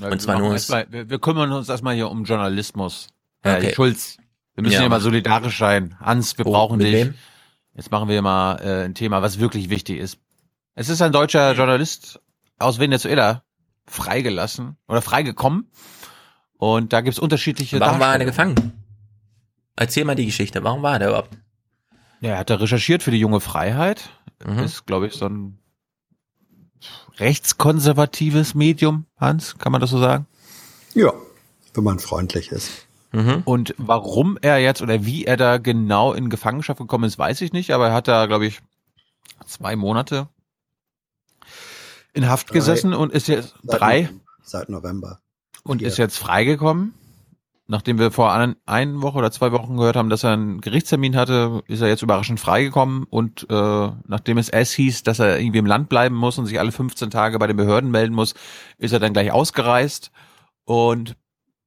Und 0.00 0.20
zwar 0.22 0.38
nur. 0.38 0.52
Erstmal, 0.52 0.86
wir, 0.90 1.10
wir 1.10 1.18
kümmern 1.18 1.52
uns 1.52 1.68
erstmal 1.68 1.94
hier 1.94 2.10
um 2.10 2.24
Journalismus. 2.24 3.08
Herr 3.42 3.58
Okay. 3.58 3.74
Schulz, 3.74 4.16
wir 4.54 4.62
müssen 4.62 4.74
Ja. 4.74 4.80
hier 4.80 4.88
mal 4.88 5.00
solidarisch 5.00 5.58
sein. 5.58 5.96
Hans, 6.00 6.38
wir 6.38 6.46
Oh, 6.46 6.52
brauchen 6.52 6.78
dich. 6.78 6.92
wem? 6.92 7.14
Jetzt 7.74 7.90
machen 7.90 8.08
wir 8.08 8.22
mal 8.22 8.56
äh, 8.62 8.84
ein 8.84 8.94
Thema, 8.94 9.20
was 9.20 9.38
wirklich 9.40 9.68
wichtig 9.68 9.98
ist. 9.98 10.18
Es 10.74 10.88
ist 10.88 11.02
ein 11.02 11.12
deutscher 11.12 11.52
Journalist 11.52 12.20
aus 12.58 12.78
Venezuela 12.78 13.42
freigelassen 13.86 14.76
oder 14.88 15.02
freigekommen. 15.02 15.70
Und 16.56 16.92
da 16.92 17.00
gibt's 17.00 17.18
unterschiedliche 17.18 17.78
Warum 17.80 18.00
war 18.00 18.16
er 18.16 18.24
gefangen? 18.24 18.72
Erzähl 19.76 20.04
mal 20.04 20.14
die 20.14 20.26
Geschichte. 20.26 20.62
Warum 20.64 20.82
war 20.82 20.98
der 20.98 21.08
überhaupt? 21.08 21.36
Ja, 22.20 22.30
er 22.30 22.38
hat 22.38 22.50
da 22.50 22.56
recherchiert 22.56 23.02
für 23.02 23.10
die 23.10 23.18
junge 23.20 23.40
Freiheit. 23.40 24.10
Mhm. 24.44 24.60
Ist, 24.60 24.86
glaube 24.86 25.06
ich, 25.06 25.14
so 25.14 25.26
ein 25.26 25.58
rechtskonservatives 27.18 28.54
Medium, 28.54 29.06
Hans, 29.18 29.58
kann 29.58 29.72
man 29.72 29.80
das 29.80 29.90
so 29.90 29.98
sagen? 29.98 30.26
Ja, 30.94 31.12
wenn 31.74 31.84
man 31.84 31.98
freundlich 31.98 32.50
ist. 32.50 32.86
Mhm. 33.12 33.42
Und 33.44 33.74
warum 33.78 34.38
er 34.42 34.58
jetzt 34.58 34.82
oder 34.82 35.04
wie 35.04 35.24
er 35.24 35.36
da 35.36 35.58
genau 35.58 36.12
in 36.12 36.30
Gefangenschaft 36.30 36.78
gekommen 36.80 37.04
ist, 37.04 37.18
weiß 37.18 37.40
ich 37.42 37.52
nicht, 37.52 37.70
aber 37.72 37.88
er 37.88 37.94
hat 37.94 38.08
da, 38.08 38.26
glaube 38.26 38.46
ich, 38.46 38.60
zwei 39.46 39.76
Monate 39.76 40.28
in 42.12 42.28
Haft 42.28 42.50
Drei. 42.50 42.54
gesessen 42.54 42.92
und 42.94 43.12
ist 43.12 43.28
jetzt 43.28 43.54
Seit 43.62 43.80
drei 43.80 44.00
November. 44.02 44.20
Seit 44.42 44.68
November. 44.68 45.20
und 45.62 45.78
Vier. 45.78 45.88
ist 45.88 45.96
jetzt 45.98 46.18
freigekommen. 46.18 46.94
Nachdem 47.66 47.98
wir 47.98 48.10
vor 48.10 48.32
ein, 48.32 49.02
Woche 49.02 49.18
oder 49.18 49.30
zwei 49.30 49.50
Wochen 49.52 49.78
gehört 49.78 49.96
haben, 49.96 50.10
dass 50.10 50.22
er 50.22 50.32
einen 50.32 50.60
Gerichtstermin 50.60 51.16
hatte, 51.16 51.62
ist 51.66 51.80
er 51.80 51.88
jetzt 51.88 52.02
überraschend 52.02 52.38
freigekommen 52.38 53.04
und 53.04 53.46
äh, 53.48 53.90
nachdem 54.06 54.36
es 54.36 54.50
es 54.50 54.72
hieß, 54.72 55.02
dass 55.02 55.18
er 55.18 55.38
irgendwie 55.38 55.60
im 55.60 55.66
Land 55.66 55.88
bleiben 55.88 56.14
muss 56.14 56.36
und 56.36 56.44
sich 56.44 56.60
alle 56.60 56.72
15 56.72 57.08
Tage 57.10 57.38
bei 57.38 57.46
den 57.46 57.56
Behörden 57.56 57.90
melden 57.90 58.14
muss, 58.14 58.34
ist 58.76 58.92
er 58.92 59.00
dann 59.00 59.14
gleich 59.14 59.32
ausgereist. 59.32 60.10
Und 60.64 61.16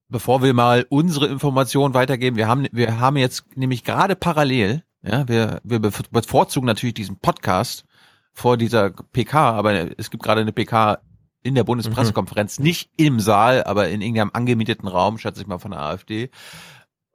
bevor 0.07 0.44
wir 0.44 0.53
mal 0.53 0.86
unsere 0.90 1.26
Informationen 1.28 1.95
weitergeben, 1.95 2.38
wir 2.38 2.48
haben 2.48 2.68
wir 2.72 2.99
haben 2.99 3.18
jetzt 3.18 3.45
nämlich 3.56 3.84
gerade 3.84 4.15
parallel, 4.15 4.84
ja, 5.02 5.28
wir 5.28 5.61
wir 5.64 5.80
bevorzugen 5.80 6.68
natürlich 6.68 6.95
diesen 6.95 7.18
Podcast 7.18 7.86
vor 8.34 8.56
dieser 8.56 8.91
PK, 8.91 9.52
aber 9.53 9.99
es 9.99 10.11
gibt 10.11 10.22
gerade 10.22 10.41
eine 10.41 10.53
PK 10.53 10.99
in 11.48 11.56
der 11.56 11.64
Bundespressekonferenz, 11.64 12.60
nicht 12.60 12.90
im 12.98 13.19
Saal, 13.19 13.64
aber 13.64 13.88
in 13.90 14.02
irgendeinem 14.02 14.32
angemieteten 14.34 14.88
Raum, 14.88 15.18
schätze 15.18 15.41
ich 15.41 15.48
mal 15.48 15.60
von 15.60 15.72
der 15.72 15.80
AfD. 15.80 16.30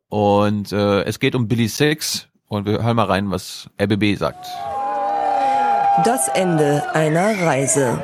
Und 0.09 0.73
äh, 0.73 1.03
es 1.03 1.19
geht 1.19 1.35
um 1.35 1.49
Billy 1.49 1.69
Six 1.69 2.29
und 2.49 2.67
wir 2.67 2.83
hören 2.83 2.97
mal 2.97 3.07
rein, 3.07 3.31
was 3.31 3.69
RBB 3.81 4.17
sagt. 4.19 4.47
Das 6.05 6.29
Ende 6.29 6.83
einer 6.95 7.47
Reise. 7.47 8.03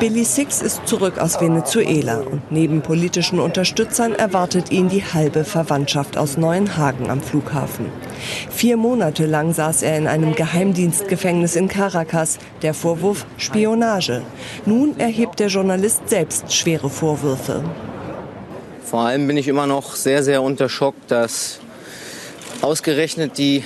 Billy 0.00 0.24
Six 0.24 0.62
ist 0.62 0.86
zurück 0.86 1.18
aus 1.18 1.42
Venezuela 1.42 2.20
und 2.20 2.50
neben 2.50 2.80
politischen 2.80 3.38
Unterstützern 3.38 4.14
erwartet 4.14 4.70
ihn 4.70 4.88
die 4.88 5.04
halbe 5.04 5.44
Verwandtschaft 5.44 6.16
aus 6.16 6.38
Neuenhagen 6.38 7.10
am 7.10 7.20
Flughafen. 7.20 7.86
Vier 8.48 8.78
Monate 8.78 9.26
lang 9.26 9.52
saß 9.52 9.82
er 9.82 9.98
in 9.98 10.06
einem 10.06 10.34
Geheimdienstgefängnis 10.34 11.54
in 11.54 11.68
Caracas. 11.68 12.38
Der 12.62 12.72
Vorwurf 12.72 13.26
Spionage. 13.36 14.22
Nun 14.64 14.98
erhebt 14.98 15.38
der 15.38 15.48
Journalist 15.48 16.08
selbst 16.08 16.54
schwere 16.54 16.88
Vorwürfe. 16.88 17.62
Vor 18.84 19.00
allem 19.00 19.26
bin 19.26 19.36
ich 19.36 19.48
immer 19.48 19.66
noch 19.66 19.96
sehr, 19.96 20.22
sehr 20.22 20.40
unter 20.42 20.70
Schock, 20.70 20.94
dass 21.08 21.60
ausgerechnet 22.62 23.36
die 23.36 23.64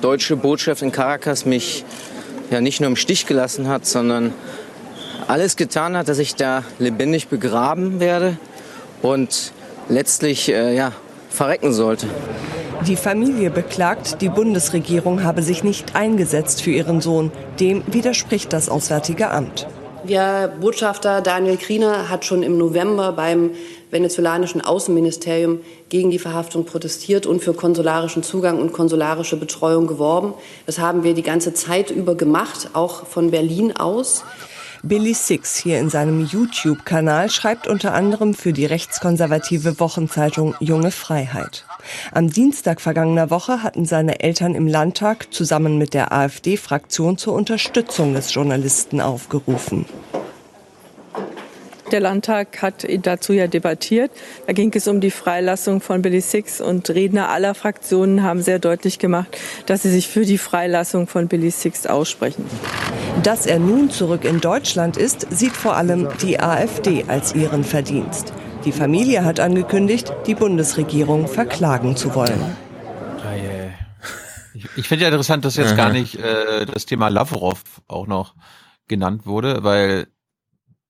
deutsche 0.00 0.36
Botschaft 0.36 0.80
in 0.80 0.90
Caracas 0.90 1.44
mich 1.44 1.84
ja 2.50 2.62
nicht 2.62 2.80
nur 2.80 2.88
im 2.88 2.96
Stich 2.96 3.26
gelassen 3.26 3.68
hat, 3.68 3.84
sondern 3.84 4.32
alles 5.28 5.56
getan 5.56 5.96
hat, 5.96 6.08
dass 6.08 6.18
ich 6.18 6.34
da 6.34 6.64
lebendig 6.78 7.28
begraben 7.28 8.00
werde 8.00 8.36
und 9.02 9.52
letztlich 9.88 10.48
äh, 10.50 10.74
ja, 10.74 10.92
verrecken 11.30 11.72
sollte. 11.72 12.06
Die 12.86 12.96
Familie 12.96 13.50
beklagt, 13.50 14.20
die 14.20 14.28
Bundesregierung 14.28 15.22
habe 15.22 15.42
sich 15.42 15.64
nicht 15.64 15.96
eingesetzt 15.96 16.62
für 16.62 16.70
ihren 16.70 17.00
Sohn. 17.00 17.32
Dem 17.58 17.82
widerspricht 17.86 18.52
das 18.52 18.68
Auswärtige 18.68 19.30
Amt. 19.30 19.66
Der 20.06 20.48
Botschafter 20.48 21.22
Daniel 21.22 21.56
Kriener 21.56 22.10
hat 22.10 22.26
schon 22.26 22.42
im 22.42 22.58
November 22.58 23.12
beim 23.12 23.52
venezolanischen 23.90 24.60
Außenministerium 24.60 25.60
gegen 25.88 26.10
die 26.10 26.18
Verhaftung 26.18 26.66
protestiert 26.66 27.24
und 27.24 27.40
für 27.40 27.54
konsularischen 27.54 28.22
Zugang 28.22 28.60
und 28.60 28.72
konsularische 28.72 29.38
Betreuung 29.38 29.86
geworben. 29.86 30.34
Das 30.66 30.78
haben 30.78 31.04
wir 31.04 31.14
die 31.14 31.22
ganze 31.22 31.54
Zeit 31.54 31.90
über 31.90 32.16
gemacht, 32.16 32.70
auch 32.74 33.06
von 33.06 33.30
Berlin 33.30 33.74
aus. 33.74 34.24
Billy 34.86 35.14
Six 35.14 35.56
hier 35.56 35.80
in 35.80 35.88
seinem 35.88 36.26
YouTube-Kanal 36.26 37.30
schreibt 37.30 37.66
unter 37.66 37.94
anderem 37.94 38.34
für 38.34 38.52
die 38.52 38.66
rechtskonservative 38.66 39.80
Wochenzeitung 39.80 40.54
Junge 40.60 40.90
Freiheit. 40.90 41.64
Am 42.12 42.28
Dienstag 42.28 42.82
vergangener 42.82 43.30
Woche 43.30 43.62
hatten 43.62 43.86
seine 43.86 44.20
Eltern 44.20 44.54
im 44.54 44.66
Landtag 44.66 45.32
zusammen 45.32 45.78
mit 45.78 45.94
der 45.94 46.12
AfD-Fraktion 46.12 47.16
zur 47.16 47.32
Unterstützung 47.32 48.12
des 48.12 48.34
Journalisten 48.34 49.00
aufgerufen. 49.00 49.86
Der 51.90 52.00
Landtag 52.00 52.62
hat 52.62 52.86
dazu 53.02 53.32
ja 53.32 53.46
debattiert. 53.46 54.10
Da 54.46 54.52
ging 54.52 54.72
es 54.74 54.88
um 54.88 55.00
die 55.00 55.10
Freilassung 55.10 55.80
von 55.80 56.02
Billy 56.02 56.20
Six 56.20 56.60
und 56.60 56.88
Redner 56.90 57.28
aller 57.28 57.54
Fraktionen 57.54 58.22
haben 58.22 58.42
sehr 58.42 58.58
deutlich 58.58 58.98
gemacht, 58.98 59.36
dass 59.66 59.82
sie 59.82 59.90
sich 59.90 60.08
für 60.08 60.24
die 60.24 60.38
Freilassung 60.38 61.06
von 61.06 61.28
Billy 61.28 61.50
Six 61.50 61.86
aussprechen. 61.86 62.46
Dass 63.22 63.46
er 63.46 63.58
nun 63.58 63.90
zurück 63.90 64.24
in 64.24 64.40
Deutschland 64.40 64.96
ist, 64.96 65.26
sieht 65.30 65.52
vor 65.52 65.76
allem 65.76 66.08
die 66.22 66.40
AfD 66.40 67.04
als 67.06 67.34
ihren 67.34 67.64
Verdienst. 67.64 68.32
Die 68.64 68.72
Familie 68.72 69.24
hat 69.24 69.40
angekündigt, 69.40 70.12
die 70.26 70.34
Bundesregierung 70.34 71.28
verklagen 71.28 71.96
zu 71.96 72.14
wollen. 72.14 72.56
Ich, 74.76 74.88
finde 74.88 75.02
ja 75.02 75.08
interessant, 75.10 75.44
dass 75.44 75.56
jetzt 75.56 75.76
gar 75.76 75.90
nicht 75.90 76.16
äh, 76.16 76.64
das 76.64 76.86
Thema 76.86 77.08
Lavrov 77.08 77.62
auch 77.88 78.06
noch 78.06 78.34
genannt 78.88 79.26
wurde, 79.26 79.64
weil 79.64 80.06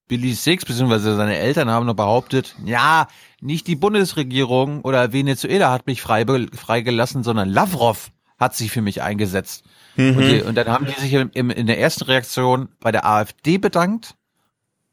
Billy 0.07 0.33
Six 0.33 0.65
beziehungsweise 0.65 1.15
seine 1.15 1.37
Eltern 1.37 1.69
haben 1.69 1.85
noch 1.85 1.95
behauptet, 1.95 2.55
ja, 2.63 3.07
nicht 3.41 3.67
die 3.67 3.75
Bundesregierung 3.75 4.81
oder 4.81 5.13
Venezuela 5.13 5.71
hat 5.71 5.87
mich 5.87 6.01
frei, 6.01 6.25
freigelassen, 6.53 7.23
sondern 7.23 7.49
Lavrov 7.49 8.11
hat 8.37 8.55
sich 8.55 8.71
für 8.71 8.81
mich 8.81 9.01
eingesetzt. 9.01 9.63
Mhm. 9.95 10.17
Und, 10.17 10.27
die, 10.27 10.41
und 10.41 10.55
dann 10.55 10.67
haben 10.67 10.85
die 10.85 10.99
sich 10.99 11.13
im, 11.13 11.31
im, 11.33 11.49
in 11.49 11.67
der 11.67 11.79
ersten 11.79 12.03
Reaktion 12.05 12.69
bei 12.79 12.91
der 12.91 13.05
AfD 13.05 13.57
bedankt 13.57 14.15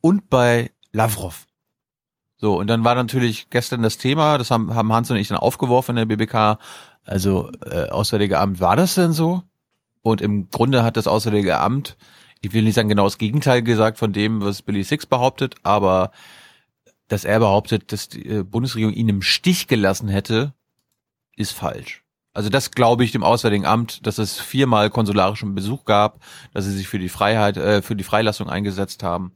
und 0.01 0.31
bei 0.31 0.71
Lavrov. 0.93 1.47
So, 2.37 2.59
und 2.59 2.67
dann 2.67 2.85
war 2.85 2.95
natürlich 2.95 3.51
gestern 3.51 3.83
das 3.83 3.99
Thema, 3.99 4.37
das 4.39 4.51
haben, 4.51 4.75
haben 4.75 4.93
Hans 4.93 5.11
und 5.11 5.17
ich 5.17 5.29
dann 5.29 5.39
aufgeworfen 5.39 5.97
in 5.97 6.09
der 6.09 6.17
BBK, 6.17 6.59
also 7.05 7.51
äh, 7.65 7.89
Auswärtige 7.89 8.39
Amt, 8.39 8.61
war 8.61 8.77
das 8.77 8.95
denn 8.95 9.13
so? 9.13 9.43
Und 10.03 10.21
im 10.21 10.51
Grunde 10.51 10.83
hat 10.83 10.97
das 10.97 11.07
Auswärtige 11.07 11.59
Amt, 11.61 11.97
ich 12.43 12.53
will 12.53 12.65
nicht 12.65 12.75
sagen 12.75 12.89
genau 12.89 13.05
das 13.05 13.19
Gegenteil 13.19 13.63
gesagt 13.63 13.99
von 13.99 14.13
dem, 14.13 14.43
was 14.43 14.63
Billy 14.63 14.83
Six 14.83 15.07
behauptet, 15.07 15.55
aber 15.63 16.11
dass 17.09 17.25
er 17.25 17.39
behauptet, 17.39 17.93
dass 17.93 18.09
die 18.09 18.27
äh, 18.27 18.43
Bundesregierung 18.43 18.95
ihn 18.95 19.09
im 19.09 19.23
Stich 19.23 19.69
gelassen 19.69 20.09
hätte, 20.09 20.53
ist 21.37 21.53
falsch. 21.53 22.03
Also 22.35 22.49
das 22.49 22.71
glaube 22.71 23.05
ich 23.05 23.13
dem 23.13 23.23
Auswärtigen 23.23 23.67
Amt, 23.67 24.07
dass 24.07 24.19
es 24.19 24.41
viermal 24.41 24.91
konsularischen 24.91 25.55
Besuch 25.55 25.85
gab, 25.85 26.21
dass 26.53 26.65
sie 26.65 26.73
sich 26.73 26.89
für 26.89 26.99
die 26.99 27.11
Freiheit, 27.11 27.57
äh, 27.57 27.83
für 27.83 27.95
die 27.95 28.05
Freilassung 28.05 28.49
eingesetzt 28.49 29.03
haben. 29.03 29.33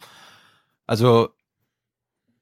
Also 0.87 1.29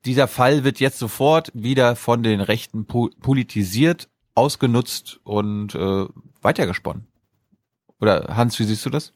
dieser 0.04 0.28
Fall 0.28 0.64
wird 0.64 0.80
jetzt 0.80 0.98
sofort 0.98 1.50
wieder 1.54 1.96
von 1.96 2.22
den 2.22 2.40
Rechten 2.40 2.86
po 2.86 3.10
politisiert, 3.20 4.08
ausgenutzt 4.34 5.20
und 5.24 5.74
äh, 5.74 6.06
weitergesponnen. 6.42 7.06
Oder 8.00 8.36
Hans, 8.36 8.58
wie 8.58 8.64
siehst 8.64 8.84
du 8.86 8.90
das? 8.90 9.12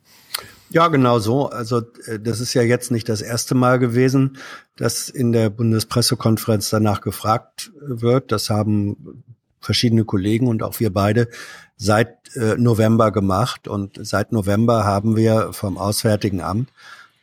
Ja, 0.70 0.88
genau 0.88 1.18
so. 1.18 1.48
Also 1.48 1.82
äh, 2.06 2.18
das 2.20 2.40
ist 2.40 2.54
ja 2.54 2.62
jetzt 2.62 2.90
nicht 2.90 3.08
das 3.08 3.22
erste 3.22 3.54
Mal 3.54 3.78
gewesen, 3.78 4.36
dass 4.76 5.08
in 5.08 5.32
der 5.32 5.50
Bundespressekonferenz 5.50 6.70
danach 6.70 7.00
gefragt 7.00 7.72
wird. 7.80 8.32
Das 8.32 8.50
haben 8.50 9.24
verschiedene 9.60 10.04
Kollegen 10.04 10.46
und 10.46 10.62
auch 10.62 10.78
wir 10.78 10.92
beide 10.92 11.28
seit 11.76 12.36
äh, 12.36 12.56
November 12.56 13.12
gemacht. 13.12 13.66
Und 13.66 13.98
seit 14.02 14.32
November 14.32 14.84
haben 14.84 15.16
wir 15.16 15.52
vom 15.52 15.78
Auswärtigen 15.78 16.40
Amt 16.40 16.70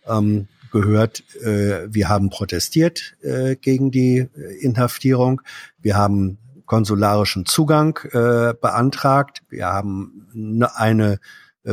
ähm, 0.07 0.47
gehört, 0.71 1.23
äh, 1.43 1.87
wir 1.87 2.09
haben 2.09 2.29
protestiert 2.29 3.15
äh, 3.21 3.55
gegen 3.55 3.91
die 3.91 4.17
äh, 4.17 4.59
Inhaftierung. 4.59 5.41
Wir 5.81 5.95
haben 5.95 6.37
konsularischen 6.65 7.45
Zugang 7.45 7.99
äh, 8.11 8.53
beantragt. 8.59 9.43
Wir 9.49 9.67
haben 9.67 10.27
eine 10.75 11.13
äh, 11.13 11.17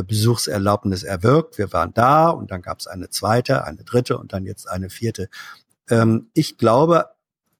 Besuchserlaubnis 0.01 1.03
erwirkt. 1.03 1.59
Wir 1.59 1.71
waren 1.71 1.93
da 1.93 2.29
und 2.29 2.49
dann 2.49 2.63
gab 2.63 2.79
es 2.79 2.87
eine 2.87 3.09
zweite, 3.09 3.63
eine 3.65 3.83
dritte 3.83 4.17
und 4.17 4.33
dann 4.33 4.45
jetzt 4.45 4.67
eine 4.67 4.89
vierte. 4.89 5.29
Ähm, 5.89 6.29
ich 6.33 6.57
glaube 6.57 7.09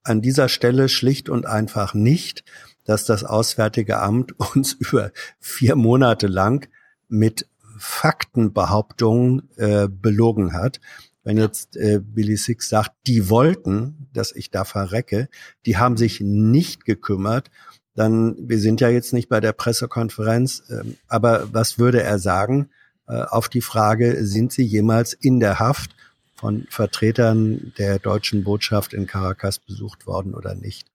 an 0.04 0.22
dieser 0.22 0.50
Stelle 0.50 0.90
schlicht 0.90 1.30
und 1.30 1.46
einfach 1.46 1.94
nicht, 1.94 2.44
dass 2.84 3.06
das 3.06 3.24
Auswärtige 3.24 4.00
Amt 4.00 4.38
uns 4.56 4.74
über 4.74 5.12
vier 5.40 5.76
Monate 5.76 6.28
lang 6.28 6.68
mit 7.08 7.48
Faktenbehauptungen 7.78 9.50
äh, 9.58 9.88
belogen 9.88 10.54
hat. 10.54 10.80
Wenn 11.24 11.38
jetzt 11.38 11.78
äh, 11.78 12.00
Billy 12.04 12.36
Six 12.36 12.68
sagt, 12.70 12.92
die 13.08 13.30
wollten, 13.30 14.10
dass 14.14 14.34
ich 14.34 14.52
da 14.52 14.66
verrecke, 14.66 15.30
die 15.66 15.78
haben 15.78 15.96
sich 15.96 16.20
nicht 16.20 16.86
gekümmert, 16.86 17.50
dann, 17.96 18.36
wir 18.38 18.60
sind 18.60 18.82
ja 18.82 18.90
jetzt 18.90 19.14
nicht 19.14 19.30
bei 19.30 19.40
der 19.40 19.54
Pressekonferenz, 19.54 20.64
äh, 20.70 20.84
aber 21.08 21.54
was 21.54 21.78
würde 21.78 22.02
er 22.02 22.20
sagen 22.20 22.70
äh, 23.08 23.22
auf 23.22 23.50
die 23.50 23.62
Frage, 23.62 24.26
sind 24.26 24.52
Sie 24.52 24.64
jemals 24.64 25.14
in 25.14 25.40
der 25.40 25.60
Haft 25.60 25.96
von 26.36 26.66
Vertretern 26.70 27.74
der 27.78 28.00
deutschen 28.00 28.44
Botschaft 28.44 28.94
in 28.94 29.08
Caracas 29.08 29.60
besucht 29.60 30.08
worden 30.08 30.34
oder 30.34 30.56
nicht? 30.56 30.88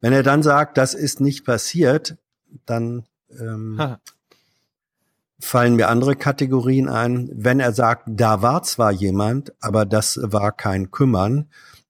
Wenn 0.00 0.12
er 0.12 0.22
dann 0.22 0.42
sagt, 0.42 0.78
das 0.78 0.94
ist 0.94 1.20
nicht 1.20 1.44
passiert, 1.44 2.16
dann 2.66 3.04
ähm, 3.38 3.96
fallen 5.40 5.76
mir 5.76 5.88
andere 5.88 6.16
Kategorien 6.16 6.88
ein. 6.88 7.30
Wenn 7.32 7.60
er 7.60 7.72
sagt, 7.72 8.04
da 8.06 8.42
war 8.42 8.62
zwar 8.62 8.92
jemand, 8.92 9.52
aber 9.60 9.86
das 9.86 10.18
war 10.22 10.52
kein 10.52 10.90
Kümmern, 10.90 11.48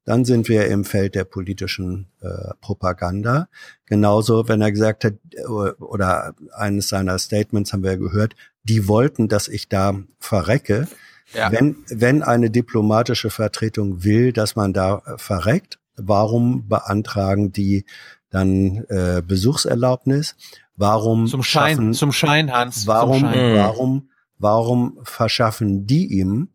dann 0.09 0.24
sind 0.24 0.48
wir 0.48 0.68
im 0.68 0.86
Feld 0.86 1.14
der 1.14 1.24
politischen 1.24 2.06
äh, 2.22 2.55
Propaganda. 2.62 3.48
Genauso, 3.85 4.48
wenn 4.48 4.62
er 4.62 4.72
gesagt 4.72 5.05
hat, 5.05 5.12
oder 5.47 6.32
eines 6.56 6.89
seiner 6.89 7.18
Statements 7.18 7.74
haben 7.74 7.82
wir 7.82 7.98
gehört, 7.98 8.35
die 8.62 8.89
wollten, 8.89 9.28
dass 9.28 9.48
ich 9.48 9.68
da 9.68 9.98
verrecke. 10.18 10.89
Ja. 11.35 11.52
Wenn, 11.52 11.76
wenn 11.90 12.22
eine 12.22 12.48
diplomatische 12.48 13.28
Vertretung 13.28 14.02
will, 14.02 14.32
dass 14.32 14.56
man 14.56 14.72
da 14.72 15.02
verreckt, 15.18 15.78
warum 15.94 16.66
beantragen 16.68 17.52
die 17.52 17.85
dann 18.30 18.86
äh, 18.89 19.20
Besuchserlaubnis? 19.20 20.36
Warum 20.74 21.26
zum 21.26 21.43
Schein, 21.43 21.76
schaffen, 21.76 21.93
zum 21.93 22.12
Schein, 22.12 22.51
Hans. 22.51 22.86
Warum, 22.86 23.20
Schein. 23.20 23.56
warum, 23.56 24.09
warum 24.39 25.01
verschaffen 25.02 25.86
die 25.86 26.06
ihm 26.18 26.48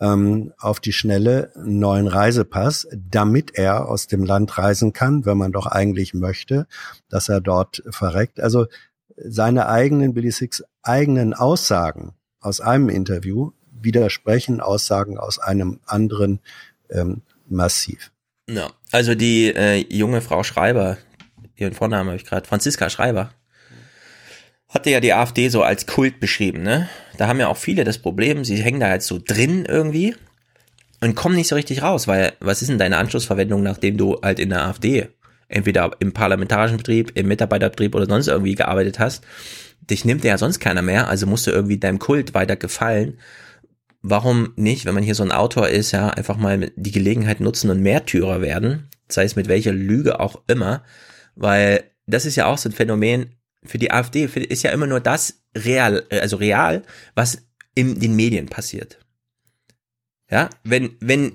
ähm, 0.00 0.52
auf 0.58 0.80
die 0.80 0.92
Schnelle 0.92 1.52
einen 1.54 1.78
neuen 1.78 2.06
Reisepass, 2.06 2.88
damit 2.92 3.54
er 3.54 3.88
aus 3.88 4.06
dem 4.06 4.24
Land 4.24 4.56
reisen 4.58 4.92
kann, 4.92 5.26
wenn 5.26 5.38
man 5.38 5.52
doch 5.52 5.66
eigentlich 5.66 6.14
möchte, 6.14 6.66
dass 7.08 7.28
er 7.28 7.40
dort 7.40 7.82
verreckt. 7.90 8.40
Also 8.40 8.66
seine 9.16 9.68
eigenen 9.68 10.14
Billy 10.14 10.30
Six 10.30 10.64
eigenen 10.82 11.34
Aussagen 11.34 12.14
aus 12.40 12.60
einem 12.60 12.88
Interview 12.88 13.52
widersprechen 13.70 14.60
Aussagen 14.60 15.18
aus 15.18 15.38
einem 15.38 15.80
anderen 15.86 16.40
ähm, 16.90 17.22
massiv. 17.48 18.12
Ja, 18.48 18.70
also 18.90 19.14
die 19.14 19.54
äh, 19.54 19.84
junge 19.94 20.20
Frau 20.20 20.42
Schreiber, 20.42 20.98
ihren 21.56 21.74
Vornamen 21.74 22.08
habe 22.08 22.16
ich 22.16 22.24
gerade, 22.24 22.48
Franziska 22.48 22.90
Schreiber, 22.90 23.32
hatte 24.70 24.90
ja 24.90 25.00
die 25.00 25.12
AfD 25.12 25.48
so 25.48 25.62
als 25.62 25.86
Kult 25.86 26.20
beschrieben, 26.20 26.62
ne? 26.62 26.88
Da 27.16 27.28
haben 27.28 27.40
ja 27.40 27.48
auch 27.48 27.56
viele 27.56 27.84
das 27.84 27.98
Problem, 27.98 28.44
sie 28.44 28.56
hängen 28.56 28.80
da 28.80 28.92
jetzt 28.92 29.06
so 29.06 29.20
drin 29.22 29.66
irgendwie 29.66 30.16
und 31.00 31.14
kommen 31.14 31.36
nicht 31.36 31.48
so 31.48 31.56
richtig 31.56 31.82
raus, 31.82 32.08
weil 32.08 32.32
was 32.40 32.62
ist 32.62 32.68
denn 32.68 32.78
deine 32.78 32.96
Anschlussverwendung, 32.96 33.62
nachdem 33.62 33.96
du 33.96 34.18
halt 34.22 34.38
in 34.38 34.50
der 34.50 34.64
AfD 34.64 35.08
entweder 35.48 35.90
im 35.98 36.12
parlamentarischen 36.12 36.76
Betrieb, 36.76 37.12
im 37.14 37.28
Mitarbeiterbetrieb 37.28 37.94
oder 37.94 38.06
sonst 38.06 38.28
irgendwie 38.28 38.54
gearbeitet 38.54 38.98
hast? 38.98 39.24
Dich 39.82 40.04
nimmt 40.04 40.24
ja 40.24 40.38
sonst 40.38 40.60
keiner 40.60 40.82
mehr, 40.82 41.08
also 41.08 41.26
musst 41.26 41.46
du 41.46 41.50
irgendwie 41.50 41.78
deinem 41.78 41.98
Kult 41.98 42.32
weiter 42.32 42.56
gefallen 42.56 43.18
warum 44.02 44.52
nicht, 44.56 44.86
wenn 44.86 44.94
man 44.94 45.02
hier 45.02 45.14
so 45.14 45.22
ein 45.22 45.32
Autor 45.32 45.68
ist, 45.68 45.92
ja, 45.92 46.08
einfach 46.08 46.36
mal 46.36 46.70
die 46.76 46.92
Gelegenheit 46.92 47.40
nutzen 47.40 47.70
und 47.70 47.82
Märtyrer 47.82 48.40
werden, 48.40 48.88
sei 49.08 49.24
es 49.24 49.36
mit 49.36 49.48
welcher 49.48 49.72
Lüge 49.72 50.20
auch 50.20 50.40
immer, 50.46 50.82
weil 51.34 51.84
das 52.06 52.26
ist 52.26 52.36
ja 52.36 52.46
auch 52.46 52.58
so 52.58 52.68
ein 52.68 52.72
Phänomen 52.72 53.36
für 53.64 53.78
die 53.78 53.90
AfD, 53.90 54.24
ist 54.24 54.62
ja 54.62 54.70
immer 54.70 54.86
nur 54.86 55.00
das 55.00 55.42
real, 55.56 56.06
also 56.10 56.36
real, 56.36 56.82
was 57.14 57.46
in 57.74 58.00
den 58.00 58.16
Medien 58.16 58.46
passiert. 58.46 58.98
Ja, 60.30 60.48
wenn, 60.64 60.96
wenn 61.00 61.32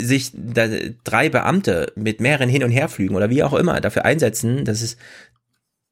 sich 0.00 0.32
drei 0.34 1.28
Beamte 1.28 1.92
mit 1.94 2.20
mehreren 2.20 2.48
hin 2.48 2.64
und 2.64 2.70
her 2.70 2.88
flügen 2.88 3.16
oder 3.16 3.30
wie 3.30 3.42
auch 3.42 3.52
immer 3.52 3.80
dafür 3.80 4.04
einsetzen, 4.04 4.64
dass 4.64 4.80
es 4.80 4.96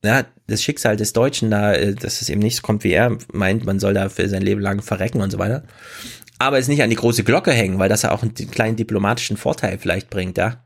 ja, 0.04 0.24
das 0.46 0.62
Schicksal 0.62 0.96
des 0.96 1.12
Deutschen 1.12 1.50
da, 1.50 1.74
äh, 1.74 1.94
dass 1.94 2.22
es 2.22 2.28
eben 2.28 2.40
nicht 2.40 2.56
so 2.56 2.62
kommt, 2.62 2.84
wie 2.84 2.92
er 2.92 3.18
meint, 3.32 3.64
man 3.64 3.80
soll 3.80 3.94
da 3.94 4.08
für 4.08 4.28
sein 4.28 4.42
Leben 4.42 4.60
lang 4.60 4.80
verrecken 4.80 5.20
und 5.20 5.30
so 5.30 5.38
weiter. 5.38 5.64
Aber 6.40 6.58
es 6.58 6.68
nicht 6.68 6.82
an 6.82 6.90
die 6.90 6.96
große 6.96 7.24
Glocke 7.24 7.50
hängen, 7.50 7.80
weil 7.80 7.88
das 7.88 8.02
ja 8.02 8.12
auch 8.12 8.22
einen 8.22 8.32
kleinen 8.34 8.76
diplomatischen 8.76 9.36
Vorteil 9.36 9.78
vielleicht 9.78 10.08
bringt, 10.08 10.38
ja. 10.38 10.62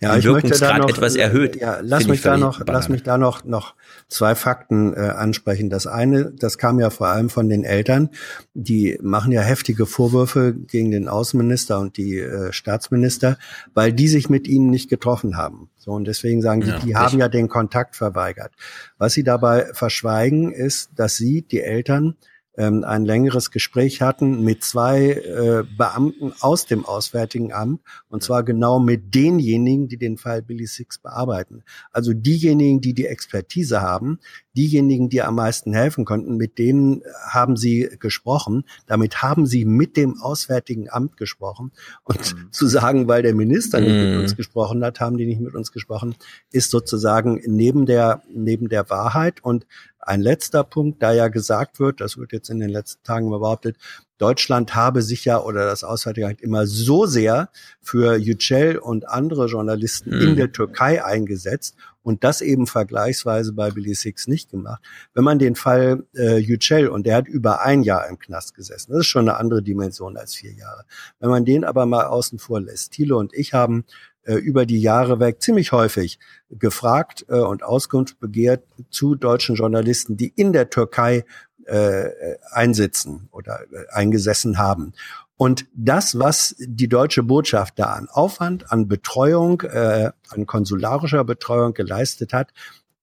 Ja, 0.00 0.16
ich 0.16 0.24
möchte 0.24 0.58
da 0.58 0.78
noch, 0.78 0.88
etwas 0.88 1.14
erhöht. 1.14 1.56
Ja, 1.56 1.80
lass 1.82 2.06
mich 2.06 2.22
da 2.22 2.38
noch, 2.38 2.60
banal. 2.60 2.74
lass 2.74 2.88
mich 2.88 3.02
da 3.02 3.18
noch, 3.18 3.44
noch 3.44 3.74
zwei 4.08 4.34
Fakten 4.34 4.94
äh, 4.94 5.00
ansprechen. 5.00 5.68
Das 5.68 5.86
eine, 5.86 6.32
das 6.32 6.56
kam 6.56 6.80
ja 6.80 6.88
vor 6.88 7.08
allem 7.08 7.28
von 7.28 7.50
den 7.50 7.64
Eltern, 7.64 8.08
die 8.54 8.98
machen 9.02 9.32
ja 9.32 9.42
heftige 9.42 9.84
Vorwürfe 9.84 10.54
gegen 10.54 10.90
den 10.90 11.08
Außenminister 11.08 11.78
und 11.78 11.98
die 11.98 12.18
äh, 12.18 12.52
Staatsminister, 12.52 13.36
weil 13.74 13.92
die 13.92 14.08
sich 14.08 14.30
mit 14.30 14.48
ihnen 14.48 14.70
nicht 14.70 14.88
getroffen 14.88 15.36
haben. 15.36 15.68
So, 15.76 15.92
und 15.92 16.06
deswegen 16.06 16.40
sagen 16.40 16.62
die, 16.62 16.70
ja, 16.70 16.78
die 16.78 16.96
haben 16.96 17.18
ja 17.18 17.28
den 17.28 17.48
Kontakt 17.48 17.96
verweigert. 17.96 18.52
Was 18.96 19.12
sie 19.12 19.24
dabei 19.24 19.66
verschweigen, 19.74 20.52
ist, 20.52 20.90
dass 20.96 21.16
sie, 21.16 21.42
die 21.42 21.60
Eltern, 21.60 22.16
ähm, 22.58 22.84
ein 22.84 23.04
längeres 23.04 23.50
Gespräch 23.50 24.02
hatten 24.02 24.42
mit 24.42 24.64
zwei 24.64 25.12
äh, 25.12 25.64
Beamten 25.76 26.32
aus 26.40 26.66
dem 26.66 26.84
Auswärtigen 26.84 27.52
Amt 27.52 27.80
und 28.08 28.22
zwar 28.22 28.42
genau 28.42 28.80
mit 28.80 29.14
denjenigen, 29.14 29.88
die 29.88 29.96
den 29.96 30.18
Fall 30.18 30.42
Billy 30.42 30.66
Six 30.66 30.98
bearbeiten. 30.98 31.62
Also 31.92 32.12
diejenigen, 32.12 32.80
die 32.80 32.94
die 32.94 33.06
Expertise 33.06 33.80
haben, 33.80 34.18
diejenigen, 34.56 35.08
die 35.08 35.22
am 35.22 35.36
meisten 35.36 35.72
helfen 35.72 36.04
konnten, 36.04 36.36
mit 36.36 36.58
denen 36.58 37.02
haben 37.30 37.56
sie 37.56 37.88
gesprochen. 38.00 38.64
Damit 38.86 39.22
haben 39.22 39.46
sie 39.46 39.64
mit 39.64 39.96
dem 39.96 40.20
Auswärtigen 40.20 40.90
Amt 40.90 41.16
gesprochen. 41.16 41.70
Und 42.02 42.34
mhm. 42.34 42.48
zu 42.50 42.66
sagen, 42.66 43.06
weil 43.06 43.22
der 43.22 43.34
Minister 43.34 43.80
nicht 43.80 43.92
mit 43.92 44.18
uns 44.18 44.32
mhm. 44.32 44.36
gesprochen 44.36 44.84
hat, 44.84 44.98
haben 44.98 45.16
die 45.16 45.26
nicht 45.26 45.40
mit 45.40 45.54
uns 45.54 45.70
gesprochen, 45.70 46.16
ist 46.50 46.70
sozusagen 46.70 47.40
neben 47.46 47.86
der, 47.86 48.22
neben 48.34 48.68
der 48.68 48.90
Wahrheit. 48.90 49.44
Und 49.44 49.64
Ein 50.08 50.22
letzter 50.22 50.64
Punkt, 50.64 51.02
da 51.02 51.12
ja 51.12 51.28
gesagt 51.28 51.80
wird, 51.80 52.00
das 52.00 52.16
wird 52.16 52.32
jetzt 52.32 52.48
in 52.48 52.60
den 52.60 52.70
letzten 52.70 53.02
Tagen 53.04 53.28
behauptet, 53.28 53.76
Deutschland 54.16 54.74
habe 54.74 55.02
sich 55.02 55.26
ja 55.26 55.38
oder 55.38 55.66
das 55.66 55.84
Auswärtige 55.84 56.26
Amt 56.26 56.40
immer 56.40 56.66
so 56.66 57.04
sehr 57.04 57.50
für 57.82 58.16
Yücel 58.16 58.78
und 58.78 59.06
andere 59.06 59.48
Journalisten 59.48 60.16
mhm. 60.16 60.20
in 60.22 60.36
der 60.36 60.50
Türkei 60.50 61.04
eingesetzt 61.04 61.76
und 62.02 62.24
das 62.24 62.40
eben 62.40 62.66
vergleichsweise 62.66 63.52
bei 63.52 63.70
Billy 63.70 63.94
Six 63.94 64.28
nicht 64.28 64.50
gemacht. 64.50 64.82
Wenn 65.12 65.24
man 65.24 65.38
den 65.38 65.56
Fall 65.56 66.04
äh, 66.14 66.38
Yücel, 66.38 66.88
und 66.88 67.06
der 67.06 67.16
hat 67.16 67.28
über 67.28 67.60
ein 67.60 67.82
Jahr 67.82 68.08
im 68.08 68.18
Knast 68.18 68.54
gesessen, 68.54 68.92
das 68.92 69.00
ist 69.00 69.06
schon 69.08 69.28
eine 69.28 69.38
andere 69.38 69.62
Dimension 69.62 70.16
als 70.16 70.34
vier 70.34 70.52
Jahre. 70.52 70.86
Wenn 71.20 71.28
man 71.28 71.44
den 71.44 71.64
aber 71.64 71.84
mal 71.84 72.06
außen 72.06 72.38
vor 72.38 72.62
lässt, 72.62 72.92
Thilo 72.92 73.18
und 73.18 73.34
ich 73.34 73.52
haben 73.52 73.84
äh, 74.22 74.34
über 74.34 74.66
die 74.66 74.80
Jahre 74.80 75.20
weg 75.20 75.40
ziemlich 75.40 75.72
häufig 75.72 76.18
gefragt 76.50 77.26
äh, 77.28 77.34
und 77.34 77.62
Auskunft 77.62 78.20
begehrt 78.20 78.64
zu 78.90 79.14
deutschen 79.14 79.56
Journalisten, 79.56 80.16
die 80.16 80.28
in 80.28 80.52
der 80.52 80.70
Türkei 80.70 81.24
äh, 81.64 82.10
einsitzen 82.50 83.28
oder 83.30 83.60
äh, 83.72 83.84
eingesessen 83.92 84.58
haben. 84.58 84.94
Und 85.36 85.66
das, 85.72 86.18
was 86.18 86.56
die 86.58 86.88
deutsche 86.88 87.22
Botschaft 87.22 87.78
da 87.78 87.92
an 87.92 88.08
Aufwand, 88.10 88.72
an 88.72 88.88
Betreuung, 88.88 89.60
äh, 89.62 90.10
an 90.30 90.46
konsularischer 90.46 91.24
Betreuung 91.24 91.74
geleistet 91.74 92.32
hat, 92.32 92.52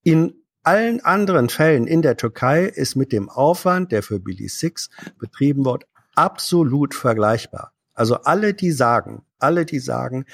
in 0.04 0.34
allen 0.64 1.00
anderen 1.00 1.50
Fällen 1.50 1.88
in 1.88 2.02
der 2.02 2.18
Türkei 2.18 2.66
ist 2.66 2.96
mit 2.96 3.12
dem 3.12 3.30
Aufwand, 3.30 3.92
der 3.92 4.04
für 4.04 4.20
Billy 4.20 4.50
Six 4.50 4.90
betrieben 5.20 5.64
wird, 5.64 5.86
absolut 6.16 6.94
vergleichbar. 6.94 7.72
Also 7.94 8.16
alle, 8.16 8.54
die 8.54 8.72
sagen, 8.72 9.24
alle, 9.40 9.66
die 9.66 9.80
sagen, 9.80 10.26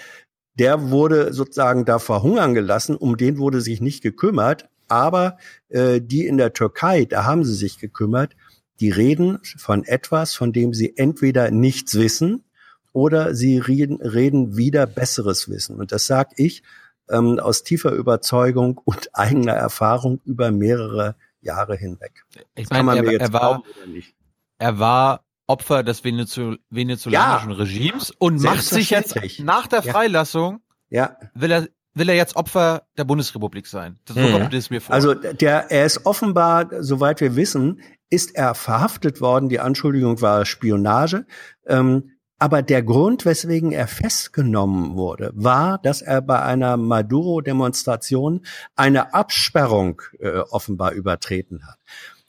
der 0.56 0.90
wurde 0.90 1.34
sozusagen 1.34 1.86
da 1.86 2.00
verhungern 2.00 2.54
gelassen, 2.54 2.96
um 2.96 3.18
den 3.18 3.38
wurde 3.38 3.62
sich 3.62 3.82
nicht 3.82 4.04
gekümmert, 4.04 4.70
aber 4.88 5.38
äh, 5.70 6.02
die 6.02 6.26
in 6.26 6.38
der 6.38 6.54
Türkei, 6.54 7.06
da 7.06 7.26
haben 7.26 7.46
sie 7.46 7.54
sich 7.54 7.80
gekümmert, 7.80 8.36
die 8.80 8.90
reden 8.90 9.40
von 9.58 9.84
etwas, 9.86 10.36
von 10.36 10.52
dem 10.52 10.74
sie 10.74 10.98
entweder 10.98 11.52
nichts 11.52 11.96
wissen 11.96 12.44
oder 12.92 13.34
sie 13.34 13.58
reden, 13.58 14.02
reden 14.02 14.58
wieder 14.58 14.88
besseres 14.88 15.50
Wissen. 15.50 15.78
Und 15.78 15.92
das 15.92 16.08
sage 16.08 16.32
ich 16.36 16.64
ähm, 17.10 17.40
aus 17.40 17.64
tiefer 17.64 17.92
Überzeugung 17.92 18.80
und 18.84 19.10
eigener 19.14 19.54
Erfahrung 19.54 20.20
über 20.26 20.52
mehrere 20.52 21.16
Jahre 21.42 21.76
hinweg. 21.76 22.26
Ich 22.56 22.70
meine, 22.70 22.98
er, 22.98 23.22
er, 23.22 23.34
war, 23.34 23.64
er 24.58 24.80
war 24.80 25.24
Opfer 25.52 25.84
des 25.84 26.04
venezolanischen 26.04 27.12
ja, 27.12 27.58
Regimes 27.58 28.12
und 28.12 28.42
macht 28.42 28.64
sich 28.64 28.90
jetzt 28.90 29.18
nach 29.40 29.68
der 29.68 29.84
Freilassung, 29.84 30.62
ja. 30.90 31.18
will 31.34 31.52
er 31.52 31.68
will 31.94 32.08
er 32.08 32.16
jetzt 32.16 32.38
Opfer 32.38 32.84
der 32.98 33.04
Bundesrepublik 33.04 33.68
sein. 33.68 34.00
Das, 34.06 34.16
so 34.16 34.22
kommt 34.32 34.54
es 34.54 34.70
mir 34.70 34.80
vor. 34.80 34.96
Also 34.96 35.14
der, 35.14 35.70
er 35.70 35.86
ist 35.86 36.06
offenbar, 36.06 36.70
soweit 36.80 37.20
wir 37.20 37.36
wissen, 37.36 37.82
ist 38.10 38.34
er 38.34 38.56
verhaftet 38.56 39.20
worden. 39.20 39.50
Die 39.50 39.60
Anschuldigung 39.60 40.22
war 40.22 40.46
Spionage. 40.46 41.26
Ähm, 41.68 42.12
aber 42.40 42.64
der 42.64 42.82
Grund, 42.82 43.26
weswegen 43.26 43.72
er 43.72 43.88
festgenommen 43.88 44.96
wurde, 44.96 45.32
war, 45.36 45.78
dass 45.78 46.02
er 46.02 46.22
bei 46.22 46.42
einer 46.42 46.76
Maduro-Demonstration 46.76 48.46
eine 48.76 49.14
Absperrung 49.14 50.02
äh, 50.20 50.40
offenbar 50.50 50.94
übertreten 50.94 51.68
hat. 51.68 51.78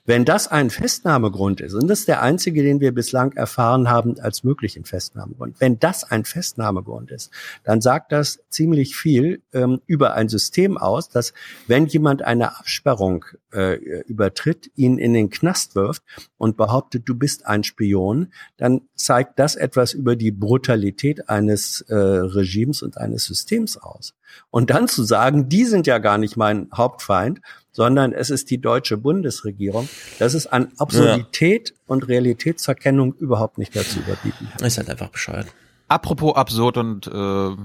Wenn 0.04 0.24
das 0.24 0.48
ein 0.48 0.70
Festnahmegrund 0.70 1.60
ist, 1.60 1.74
und 1.74 1.86
das 1.86 2.00
ist 2.00 2.08
der 2.08 2.22
einzige, 2.22 2.62
den 2.64 2.80
wir 2.80 2.92
bislang 2.92 3.32
erfahren 3.32 3.88
haben 3.88 4.18
als 4.18 4.42
möglichen 4.42 4.84
Festnahmegrund, 4.84 5.60
wenn 5.60 5.78
das 5.78 6.02
ein 6.02 6.24
Festnahmegrund 6.24 7.12
ist, 7.12 7.30
dann 7.62 7.80
sagt 7.80 8.10
das 8.10 8.40
ziemlich 8.48 8.96
viel 8.96 9.42
ähm, 9.52 9.80
über 9.86 10.14
ein 10.14 10.28
System 10.28 10.76
aus, 10.76 11.08
dass 11.08 11.34
wenn 11.68 11.86
jemand 11.86 12.22
eine 12.22 12.58
Absperrung 12.58 13.24
äh, 13.52 13.74
übertritt, 14.02 14.72
ihn 14.74 14.98
in 14.98 15.14
den 15.14 15.30
Knast 15.30 15.76
wirft 15.76 16.02
und 16.42 16.56
behauptet, 16.56 17.08
du 17.08 17.14
bist 17.14 17.46
ein 17.46 17.62
Spion, 17.62 18.32
dann 18.56 18.80
zeigt 18.96 19.38
das 19.38 19.54
etwas 19.54 19.92
über 19.92 20.16
die 20.16 20.32
Brutalität 20.32 21.28
eines 21.28 21.82
äh, 21.82 21.94
Regimes 21.94 22.82
und 22.82 22.98
eines 22.98 23.26
Systems 23.26 23.76
aus. 23.76 24.14
Und 24.50 24.70
dann 24.70 24.88
zu 24.88 25.04
sagen, 25.04 25.48
die 25.48 25.64
sind 25.64 25.86
ja 25.86 25.98
gar 25.98 26.18
nicht 26.18 26.36
mein 26.36 26.68
Hauptfeind, 26.74 27.40
sondern 27.70 28.12
es 28.12 28.30
ist 28.30 28.50
die 28.50 28.60
deutsche 28.60 28.96
Bundesregierung. 28.96 29.88
Das 30.18 30.34
ist 30.34 30.48
an 30.48 30.72
Absurdität 30.78 31.70
ja. 31.70 31.76
und 31.86 32.08
Realitätsverkennung 32.08 33.14
überhaupt 33.14 33.58
nicht 33.58 33.76
mehr 33.76 33.84
zu 33.84 34.00
überbieten. 34.00 34.48
Ist 34.64 34.78
halt 34.78 34.90
einfach 34.90 35.10
bescheuert. 35.10 35.46
Apropos 35.86 36.34
absurd 36.34 36.76
und 36.76 37.06
äh, 37.06 37.56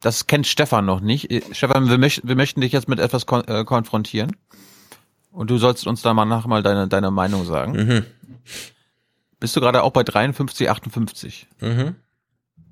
das 0.00 0.26
kennt 0.26 0.46
Stefan 0.46 0.84
noch 0.84 1.00
nicht. 1.00 1.30
Äh, 1.30 1.40
Stefan, 1.52 1.88
wir, 1.88 1.96
möchten, 1.96 2.28
wir 2.28 2.36
möchten 2.36 2.60
dich 2.60 2.72
jetzt 2.72 2.86
mit 2.86 2.98
etwas 2.98 3.24
kon 3.24 3.44
äh, 3.48 3.64
konfrontieren. 3.64 4.36
Und 5.32 5.50
du 5.50 5.58
sollst 5.58 5.86
uns 5.86 6.02
da 6.02 6.14
mal 6.14 6.24
nach 6.24 6.46
mal 6.46 6.62
deine, 6.62 6.88
deine 6.88 7.10
Meinung 7.10 7.44
sagen. 7.44 7.72
Mhm. 7.72 8.04
Bist 9.38 9.56
du 9.56 9.60
gerade 9.60 9.82
auch 9.82 9.92
bei 9.92 10.02
53, 10.02 10.68
58? 10.68 11.48
Mhm. 11.60 11.94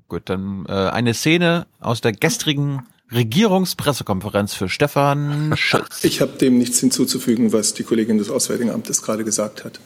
Gut, 0.07 0.23
dann 0.25 0.65
äh, 0.67 0.71
eine 0.71 1.13
Szene 1.13 1.67
aus 1.79 2.01
der 2.01 2.11
gestrigen 2.11 2.85
Regierungspressekonferenz 3.11 4.53
für 4.53 4.69
Stefan 4.69 5.53
Schulz. 5.57 6.03
Ich 6.03 6.21
habe 6.21 6.33
dem 6.33 6.57
nichts 6.57 6.79
hinzuzufügen, 6.79 7.53
was 7.53 7.73
die 7.73 7.83
Kollegin 7.83 8.17
des 8.17 8.29
Auswärtigen 8.29 8.71
Amtes 8.71 9.01
gerade 9.01 9.23
gesagt 9.23 9.65
hat. 9.65 9.79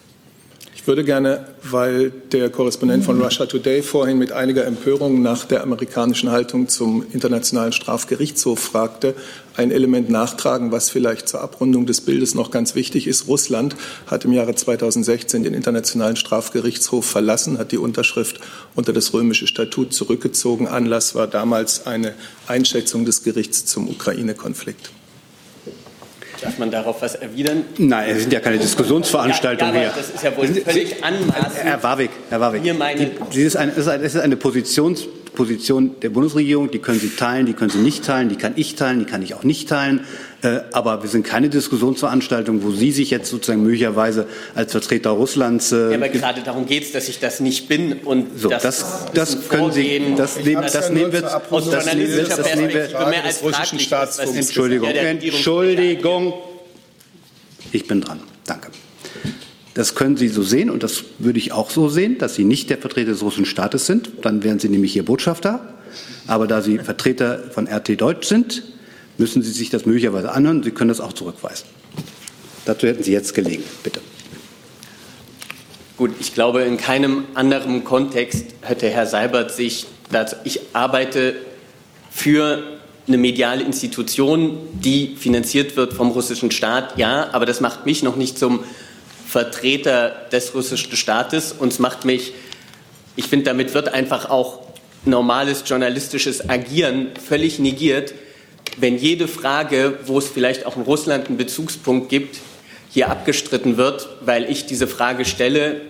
Ich 0.76 0.88
würde 0.88 1.06
gerne, 1.06 1.48
weil 1.64 2.10
der 2.10 2.50
Korrespondent 2.50 3.06
von 3.06 3.22
Russia 3.22 3.46
Today 3.46 3.82
vorhin 3.82 4.18
mit 4.18 4.34
einiger 4.34 4.66
Empörung 4.66 5.22
nach 5.22 5.46
der 5.46 5.64
amerikanischen 5.64 6.30
Haltung 6.30 6.68
zum 6.68 7.06
Internationalen 7.14 7.72
Strafgerichtshof 7.72 8.60
fragte, 8.60 9.16
ein 9.56 9.72
Element 9.72 10.10
nachtragen, 10.10 10.72
was 10.72 10.90
vielleicht 10.90 11.28
zur 11.28 11.42
Abrundung 11.42 11.86
des 11.86 12.02
Bildes 12.02 12.36
noch 12.36 12.52
ganz 12.52 12.76
wichtig 12.76 13.08
ist. 13.08 13.28
Russland 13.28 13.76
hat 14.08 14.26
im 14.26 14.34
Jahre 14.34 14.56
2016 14.56 15.44
den 15.44 15.54
Internationalen 15.54 16.16
Strafgerichtshof 16.16 17.06
verlassen, 17.06 17.58
hat 17.58 17.72
die 17.72 17.78
Unterschrift 17.78 18.40
unter 18.76 18.94
das 18.94 19.14
römische 19.14 19.48
Statut 19.48 19.94
zurückgezogen. 19.94 20.68
Anlass 20.68 21.16
war 21.16 21.28
damals 21.28 21.86
eine 21.86 22.14
Einschätzung 22.48 23.06
des 23.06 23.24
Gerichts 23.24 23.66
zum 23.66 23.90
Ukraine-Konflikt. 23.90 24.92
Darf 26.42 26.58
man 26.58 26.72
darauf 26.72 27.02
was 27.02 27.16
erwidern? 27.16 27.64
Nein, 27.78 28.10
es 28.10 28.22
sind 28.24 28.34
ja 28.34 28.42
keine 28.42 28.58
Diskussionsveranstaltungen 28.58 29.76
ja, 29.76 29.84
ja, 29.84 29.94
Das 29.96 30.10
ist 30.10 30.24
ja 30.24 30.36
wohl 30.36 30.48
völlig 30.48 31.02
anmaßend. 31.02 31.56
Herr 31.56 31.82
Warwick, 31.82 32.10
Herr 32.30 32.42
Warwick. 32.42 32.64
Hier 32.64 32.74
meine 32.74 33.12
das 33.30 33.38
ist 33.38 33.56
eine, 33.56 33.72
das 33.72 33.88
ist 33.88 34.18
eine 34.18 34.36
Positions, 34.36 35.08
Position 35.34 35.96
der 36.02 36.10
Bundesregierung, 36.10 36.72
die 36.72 36.80
können 36.80 37.00
Sie 37.00 37.10
teilen, 37.10 37.46
die 37.46 37.54
können 37.54 37.70
Sie 37.70 37.80
nicht 37.80 38.06
teilen, 38.06 38.30
die 38.30 38.36
kann 38.36 38.54
ich 38.56 38.76
teilen, 38.76 39.00
die 39.00 39.06
kann 39.06 39.22
ich 39.22 39.34
auch 39.34 39.44
nicht 39.44 39.70
teilen. 39.70 40.02
Äh, 40.42 40.62
aber 40.72 41.02
wir 41.02 41.10
sind 41.10 41.26
keine 41.26 41.50
Diskussionsveranstaltung, 41.50 42.64
wo 42.64 42.72
Sie 42.72 42.92
sich 42.92 43.10
jetzt 43.10 43.30
sozusagen 43.30 43.64
möglicherweise 43.64 44.28
als 44.56 44.72
Vertreter 44.72 45.12
Russlands. 45.12 45.72
Äh, 45.72 45.92
ja, 45.92 45.96
aber 45.98 46.10
gerade 46.10 46.42
darum 46.42 46.66
geht 46.66 46.84
es, 46.84 46.92
dass 46.92 47.08
ich 47.08 47.20
das 47.20 47.40
nicht 47.40 47.68
bin 47.68 47.94
und 48.04 48.40
so, 48.40 48.50
das, 48.50 48.62
das, 48.62 49.06
das 49.14 49.50
können 49.50 49.72
Sie, 49.72 50.14
das, 50.18 50.38
nehmen, 50.44 50.62
das, 50.62 50.74
das 50.74 50.90
nehmen 50.90 51.12
wir 51.14 51.42
aus 51.50 51.66
journalistischer 51.66 52.44
Perspektive 52.44 53.06
mehr 53.10 53.24
als 53.24 53.38
fraglich. 53.40 53.92
Entschuldigung, 54.36 54.90
Entschuldigung. 54.90 56.34
Ich 57.72 57.88
bin 57.88 58.02
dran. 58.02 58.20
Danke. 58.46 58.70
Das 59.74 59.96
können 59.96 60.18
Sie 60.18 60.28
so 60.28 60.44
sehen 60.44 60.70
und 60.70 60.84
das 60.84 61.04
würde 61.18 61.40
ich 61.40 61.52
auch 61.52 61.72
so 61.72 61.90
sehen, 61.90 62.18
dass 62.20 62.36
Sie 62.36 62.44
nicht 62.44 62.70
der 62.70 62.78
Vertreter 62.78 63.12
des 63.12 63.24
russischen 63.24 63.46
Staates 63.46 63.86
sind. 63.86 64.12
Dann 64.22 64.44
wären 64.44 64.60
Sie 64.60 64.70
nämlich 64.70 64.94
hier 64.94 65.04
Botschafter. 65.04 65.74
Aber 66.28 66.48
da 66.48 66.62
Sie 66.62 66.78
Vertreter 66.78 67.40
von 67.52 67.68
RT 67.68 68.00
Deutsch 68.00 68.28
sind, 68.28 68.64
müssen 69.18 69.42
Sie 69.42 69.52
sich 69.52 69.70
das 69.70 69.86
möglicherweise 69.86 70.32
anhören. 70.32 70.64
Sie 70.64 70.72
können 70.72 70.90
das 70.90 71.02
auch 71.02 71.14
zurückweisen. 71.14 71.66
Dazu 72.66 72.88
hätten 72.88 73.04
Sie 73.04 73.12
jetzt 73.12 73.34
gelegen. 73.34 73.64
Bitte. 73.84 74.00
Gut, 75.98 76.12
ich 76.20 76.34
glaube, 76.34 76.62
in 76.64 76.78
keinem 76.78 77.26
anderen 77.34 77.84
Kontext 77.84 78.46
hätte 78.62 78.90
Herr 78.90 79.06
Seibert 79.06 79.52
sich 79.52 79.86
dazu. 80.12 80.36
Ich 80.44 80.60
arbeite 80.74 81.36
für 82.12 82.64
eine 83.08 83.18
mediale 83.18 83.64
Institution, 83.64 84.58
die 84.74 85.16
finanziert 85.18 85.76
wird 85.76 85.94
vom 85.94 86.12
russischen 86.12 86.52
Staat, 86.52 86.98
ja, 86.98 87.30
aber 87.34 87.46
das 87.46 87.60
macht 87.60 87.86
mich 87.86 88.02
noch 88.02 88.16
nicht 88.16 88.38
zum 88.38 88.64
Vertreter 89.34 90.28
des 90.32 90.54
russischen 90.54 90.96
Staates 90.96 91.54
und 91.54 91.74
es 91.74 91.80
macht 91.80 92.06
mich, 92.06 92.34
ich 93.16 93.26
finde, 93.26 93.46
damit 93.46 93.74
wird 93.74 93.92
einfach 93.92 94.30
auch 94.30 94.60
normales 95.06 95.64
journalistisches 95.66 96.48
Agieren 96.52 97.08
völlig 97.16 97.58
negiert, 97.58 98.14
wenn 98.78 98.96
jede 98.96 99.28
Frage, 99.28 99.98
wo 100.06 100.20
es 100.20 100.28
vielleicht 100.28 100.68
auch 100.68 100.76
in 100.76 100.84
Russland 100.84 101.30
einen 101.30 101.38
Bezugspunkt 101.38 102.10
gibt, 102.10 102.38
hier 102.92 103.10
abgestritten 103.10 103.76
wird, 103.76 104.08
weil 104.22 104.52
ich 104.52 104.68
diese 104.68 104.86
Frage 104.86 105.26
stelle 105.26 105.82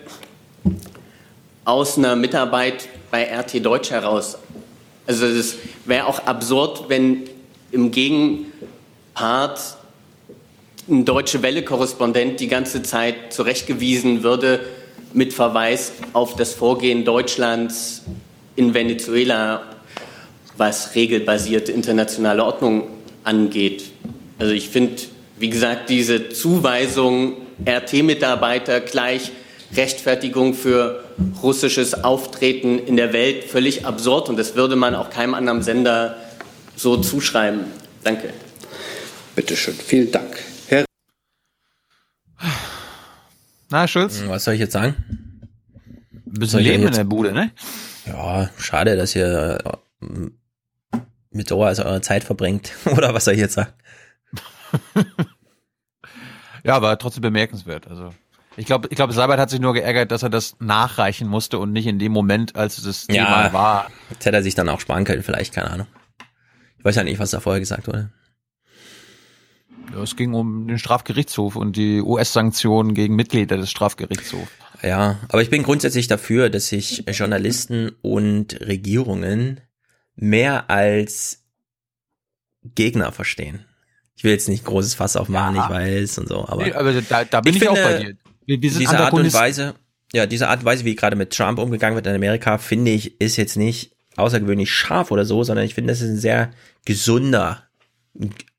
aus 1.66 1.98
einer 1.98 2.16
Mitarbeit 2.16 2.88
bei 3.12 3.26
RT 3.26 3.66
Deutsch 3.66 3.92
heraus. 3.92 4.38
Also 5.06 5.26
es 5.26 5.58
wäre 5.84 6.08
auch 6.08 6.20
absurd, 6.20 6.86
wenn 6.88 7.24
im 7.74 7.92
Gegenpart 7.92 9.60
ein 10.90 11.06
Deutsche 11.06 11.42
Welle-Korrespondent 11.42 12.40
die 12.40 12.48
ganze 12.48 12.84
Zeit 12.84 13.34
zurechtgewiesen 13.34 14.24
würde 14.24 14.60
mit 15.14 15.34
Verweis 15.34 15.94
auf 16.14 16.36
das 16.36 16.54
Vorgehen 16.54 17.06
Deutschlands 17.06 18.04
in 18.56 18.74
Venezuela, 18.74 19.64
was 20.58 20.96
regelbasierte 20.96 21.72
internationale 21.72 22.44
Ordnung 22.44 22.88
angeht. 23.24 23.86
Also 24.40 24.54
ich 24.54 24.70
finde, 24.70 25.04
wie 25.38 25.50
gesagt, 25.50 25.90
diese 25.90 26.30
Zuweisung 26.30 27.38
RT-Mitarbeiter 27.66 28.82
gleich 28.82 29.32
Rechtfertigung 29.76 30.54
für 30.54 31.04
russisches 31.42 32.04
Auftreten 32.04 32.80
in 32.80 32.96
der 32.96 33.14
Welt 33.14 33.46
völlig 33.46 33.86
absurd 33.86 34.30
und 34.30 34.38
das 34.38 34.56
würde 34.56 34.76
man 34.76 34.96
auch 34.96 35.10
keinem 35.10 35.34
anderen 35.34 35.64
Sender 35.64 36.18
so 36.76 36.98
zuschreiben. 36.98 37.66
Danke. 38.04 38.34
Bitte 39.36 39.56
schön, 39.56 39.74
vielen 39.74 40.12
Dank. 40.12 40.38
Herr 40.68 40.86
Na, 43.74 43.88
Schulz? 43.88 44.22
Was 44.28 44.44
soll 44.44 44.54
ich 44.54 44.60
jetzt 44.60 44.74
sagen? 44.74 44.94
Ein 46.14 46.34
bisschen 46.34 46.60
Leben 46.60 46.86
in 46.86 46.94
der 46.94 47.06
Bude, 47.06 47.32
ne? 47.32 47.50
Ja, 48.06 48.52
schade, 48.60 48.96
dass 48.96 49.16
ihr 49.16 49.58
äh, 50.00 51.00
mit 51.32 51.48
sowas 51.48 51.80
eure 51.80 52.00
Zeit 52.02 52.24
verbringt. 52.24 52.72
Oder 52.86 53.16
was 53.16 53.26
soll 53.26 53.34
ich 53.34 53.40
jetzt 53.40 53.56
sagen? 53.56 53.74
ja, 56.64 56.76
aber 56.76 57.00
trotzdem 57.00 57.24
bemerkenswert. 57.24 57.88
Also 57.88 58.14
ich 58.58 58.68
glaube, 58.68 58.90
ich 58.92 58.96
glaube, 58.96 59.12
Seibert 59.12 59.40
hat 59.40 59.50
sich 59.50 59.60
nur 59.60 59.74
geärgert, 59.74 60.12
dass 60.12 60.22
er 60.22 60.30
das 60.30 60.56
nachreichen 60.60 61.28
musste 61.28 61.58
und 61.58 61.72
nicht 61.72 61.88
in 61.88 61.98
dem 61.98 62.12
Moment, 62.12 62.56
als 62.56 62.80
das 62.80 63.08
Thema 63.08 63.46
ja, 63.46 63.54
war. 63.54 63.90
Jetzt 64.12 64.24
hätte 64.28 64.38
er 64.38 64.44
sich 64.44 64.54
dann 64.54 64.70
auch 64.70 64.82
sparen 64.82 65.04
können, 65.04 65.24
vielleicht, 65.24 65.52
keine 65.52 65.72
Ahnung. 65.72 65.88
Ich 66.78 66.86
weiß 66.86 66.96
ja 66.96 67.04
nicht, 67.04 67.18
was 67.18 67.32
da 67.32 67.40
vorher 67.40 67.60
gesagt 67.60 67.88
wurde. 67.88 68.12
Ja, 69.92 70.04
es 70.04 70.16
ging 70.16 70.34
um 70.34 70.68
den 70.68 70.80
Strafgerichtshof 70.80 71.56
und 71.56 71.76
die 71.76 72.02
US-Sanktionen 72.02 72.94
gegen 72.94 73.16
Mitglieder 73.16 73.58
des 73.58 73.70
Strafgerichtshofs. 73.70 74.52
Ja, 74.82 75.20
aber 75.30 75.42
ich 75.42 75.50
bin 75.50 75.64
grundsätzlich 75.64 76.08
dafür, 76.08 76.50
dass 76.50 76.68
sich 76.68 77.06
Journalisten 77.08 77.92
und 78.02 78.60
Regierungen 78.60 79.62
mehr 80.16 80.70
als 80.70 81.44
Gegner 82.76 83.12
verstehen. 83.12 83.66
Ich 84.16 84.24
will 84.24 84.32
jetzt 84.32 84.50
nicht 84.50 84.66
großes 84.66 84.96
Fass 84.96 85.16
aufmachen, 85.16 85.56
ja. 85.56 85.66
ich 85.66 85.70
weiß 85.70 86.18
und 86.20 86.28
so, 86.28 86.48
aber. 86.48 86.64
Nee, 86.64 86.74
aber 86.74 86.94
da, 87.02 87.26
da 87.26 87.42
bin 87.42 87.56
ich, 87.56 87.62
ich 87.62 87.68
finde, 87.68 87.82
auch 87.82 87.86
bei 87.86 87.98
dir. 87.98 88.18
Wir, 88.46 88.62
wir 88.62 88.72
diese 88.72 89.00
Art 89.00 89.14
und 89.14 89.34
Weise, 89.34 89.76
ja, 90.14 90.26
diese 90.26 90.50
Art 90.50 90.60
und 90.60 90.66
Weise, 90.66 90.86
wie 90.86 90.96
gerade 90.96 91.16
mit 91.16 91.32
Trump 91.32 91.60
umgegangen 91.60 91.96
wird 91.96 92.08
in 92.08 92.16
Amerika, 92.16 92.58
finde 92.58 92.92
ich, 92.92 93.20
ist 93.20 93.38
jetzt 93.38 93.56
nicht 93.58 93.96
außergewöhnlich 94.16 94.72
scharf 94.72 95.12
oder 95.12 95.26
so, 95.26 95.44
sondern 95.44 95.66
ich 95.66 95.74
finde, 95.74 95.92
das 95.92 96.02
ist 96.02 96.10
ein 96.10 96.18
sehr 96.18 96.52
gesunder, 96.86 97.64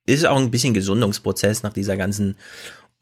ist 0.06 0.26
auch 0.26 0.38
ein 0.38 0.50
bisschen 0.50 0.74
Gesundungsprozess 0.74 1.62
nach 1.62 1.72
dieser 1.72 1.96
ganzen 1.96 2.36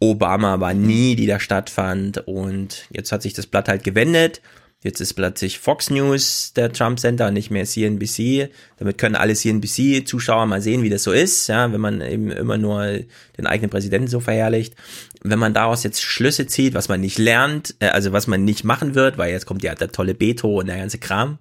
Obama 0.01 0.59
war 0.59 0.75
nie, 0.75 1.15
die 1.15 1.27
da 1.27 1.39
stattfand 1.39 2.27
und 2.27 2.87
jetzt 2.91 3.13
hat 3.13 3.23
sich 3.23 3.35
das 3.35 3.47
Blatt 3.47 3.69
halt 3.69 3.85
gewendet 3.85 4.41
Jetzt 4.85 5.01
ist 5.01 5.15
plötzlich 5.15 5.61
Fox 5.61 5.91
News 5.91 6.55
der 6.55 6.73
Trump 6.73 6.99
Center 6.99 7.29
und 7.29 7.35
nicht 7.35 7.53
mehr 7.53 7.65
CNBC. 7.65 8.49
Damit 8.79 8.99
können 8.99 9.15
alle 9.15 9.35
CNBC-Zuschauer 9.35 10.47
mal 10.47 10.61
sehen, 10.61 10.83
wie 10.83 10.91
das 10.91 11.05
so 11.05 11.13
ist, 11.13 11.47
ja, 11.47 11.73
wenn 11.73 11.81
man 11.81 12.01
eben 12.01 12.33
immer 12.33 12.59
nur 12.59 12.99
den 13.39 13.47
eigenen 13.47 13.71
Präsidenten 13.71 14.09
so 14.09 14.19
verherrlicht. 14.19 14.75
Wenn 15.23 15.39
man 15.39 15.55
daraus 15.55 15.85
jetzt 15.85 16.03
Schlüsse 16.03 16.49
zieht, 16.49 16.75
was 16.75 16.89
man 16.89 17.01
nicht 17.01 17.19
lernt, 17.19 17.77
äh, 17.79 17.91
also 17.91 18.13
was 18.13 18.27
man 18.27 18.45
nicht 18.45 18.65
machen 18.65 18.97
wird, 18.97 19.19
weil 19.19 19.31
jetzt 19.31 19.47
kommt 19.47 19.63
ja 19.63 19.73
der 19.77 19.93
tolle 19.93 20.15
Beto 20.15 20.59
und 20.59 20.67
der 20.67 20.79
ganze 20.79 20.99
Kram. 20.99 21.39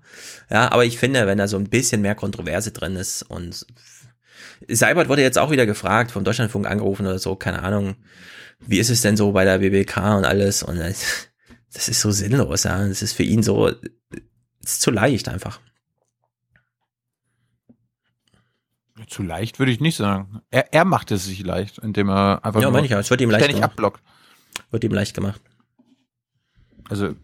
Ja, 0.52 0.72
aber 0.72 0.86
ich 0.86 1.00
finde, 1.00 1.26
wenn 1.26 1.40
da 1.40 1.48
so 1.48 1.58
ein 1.58 1.68
bisschen 1.68 2.02
mehr 2.02 2.14
Kontroverse 2.14 2.70
drin 2.70 2.96
ist 2.96 3.24
und 3.24 3.66
Seibert 4.68 5.10
wurde 5.10 5.22
jetzt 5.22 5.38
auch 5.38 5.52
wieder 5.52 5.66
gefragt, 5.66 6.12
vom 6.12 6.24
Deutschlandfunk 6.24 6.68
angerufen 6.68 7.06
oder 7.06 7.20
so, 7.20 7.36
keine 7.36 7.64
Ahnung, 7.64 7.96
wie 8.60 8.80
ist 8.80 8.90
es 8.90 9.02
denn 9.02 9.18
so 9.18 9.32
bei 9.32 9.44
der 9.46 9.60
BBK 9.60 10.18
und 10.18 10.26
alles 10.26 10.64
und 10.64 10.78
das 11.74 11.88
ist 11.88 12.02
so 12.02 12.12
sinnlos, 12.12 12.64
ja. 12.64 12.88
Das 12.88 13.02
ist 13.02 13.14
für 13.14 13.24
ihn 13.24 13.44
so, 13.44 13.72
ist 14.64 14.82
zu 14.82 14.92
leicht 14.92 15.30
einfach. 15.30 15.60
Zu 19.08 19.24
leicht 19.24 19.58
würde 19.58 19.72
ich 19.72 19.80
nicht 19.80 19.98
sagen. 19.98 20.42
Er, 20.52 20.74
er 20.74 20.86
macht 20.86 21.12
es 21.12 21.26
sich 21.26 21.44
leicht, 21.44 21.80
indem 21.80 22.10
er 22.10 22.46
einfach 22.46 22.62
ja, 22.62 22.70
nur 22.70 22.84
ich, 22.84 22.92
es 22.92 23.10
wird 23.10 23.22
ihm 23.22 23.32
leicht 23.32 23.46
ständig 23.46 23.62
gemacht. 23.62 23.72
abblockt. 23.72 24.04
Wird 24.70 24.84
ihm 24.84 24.94
leicht 24.94 25.16
gemacht. 25.16 25.42
Also 26.88 27.16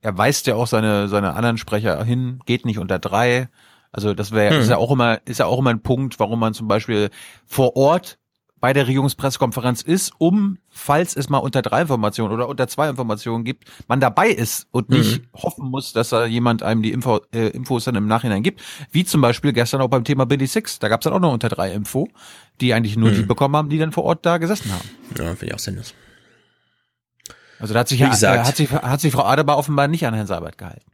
er 0.00 0.18
weist 0.18 0.46
ja 0.46 0.54
auch 0.54 0.66
seine 0.66 1.08
seine 1.08 1.34
anderen 1.34 1.56
Sprecher 1.56 2.02
hin, 2.04 2.40
geht 2.46 2.66
nicht 2.66 2.78
unter 2.78 2.98
drei. 2.98 3.48
Also 3.94 4.12
das 4.12 4.32
wäre 4.32 4.56
hm. 4.56 4.62
ist 4.62 4.68
ja 4.68 4.76
auch 4.76 4.90
immer 4.90 5.20
ist 5.24 5.38
ja 5.38 5.46
auch 5.46 5.58
immer 5.60 5.70
ein 5.70 5.80
Punkt, 5.80 6.18
warum 6.18 6.40
man 6.40 6.52
zum 6.52 6.66
Beispiel 6.66 7.10
vor 7.46 7.76
Ort 7.76 8.18
bei 8.58 8.72
der 8.72 8.86
Regierungspressekonferenz 8.86 9.82
ist, 9.82 10.12
um, 10.18 10.58
falls 10.70 11.14
es 11.14 11.28
mal 11.28 11.38
unter 11.38 11.60
drei 11.62 11.82
Informationen 11.82 12.32
oder 12.32 12.48
unter 12.48 12.66
zwei 12.66 12.88
Informationen 12.88 13.44
gibt, 13.44 13.70
man 13.88 14.00
dabei 14.00 14.30
ist 14.30 14.66
und 14.70 14.88
nicht 14.88 15.20
mhm. 15.20 15.26
hoffen 15.34 15.70
muss, 15.70 15.92
dass 15.92 16.08
da 16.08 16.24
jemand 16.24 16.62
einem 16.62 16.82
die 16.82 16.90
Info, 16.90 17.20
äh, 17.32 17.48
Infos 17.48 17.84
dann 17.84 17.94
im 17.94 18.06
Nachhinein 18.06 18.42
gibt. 18.42 18.62
Wie 18.90 19.04
zum 19.04 19.20
Beispiel 19.20 19.52
gestern 19.52 19.82
auch 19.82 19.88
beim 19.88 20.02
Thema 20.02 20.24
Billy 20.24 20.46
Six. 20.46 20.78
Da 20.78 20.88
gab 20.88 21.02
es 21.02 21.04
dann 21.04 21.12
auch 21.12 21.20
noch 21.20 21.32
unter 21.32 21.50
drei 21.50 21.72
Info, 21.72 22.08
die 22.60 22.72
eigentlich 22.72 22.96
nur 22.96 23.10
mhm. 23.10 23.16
die 23.16 23.22
bekommen 23.22 23.54
haben, 23.54 23.68
die 23.68 23.78
dann 23.78 23.92
vor 23.92 24.04
Ort 24.04 24.24
da 24.24 24.38
gesessen 24.38 24.72
haben. 24.72 24.88
Ja, 25.18 25.26
finde 25.36 25.46
ich 25.46 25.54
auch 25.54 25.58
sinnlos. 25.58 25.94
Also 27.60 27.74
da 27.74 27.80
hat 27.80 27.88
sich, 27.88 28.00
Wie 28.00 28.08
gesagt, 28.08 28.44
äh, 28.44 28.48
hat 28.48 28.56
sich, 28.56 28.72
hat 28.72 29.00
sich 29.00 29.12
Frau 29.12 29.24
Adebar 29.24 29.58
offenbar 29.58 29.88
nicht 29.88 30.06
an 30.06 30.14
Herrn 30.14 30.26
Seibert 30.26 30.56
gehalten. 30.56 30.90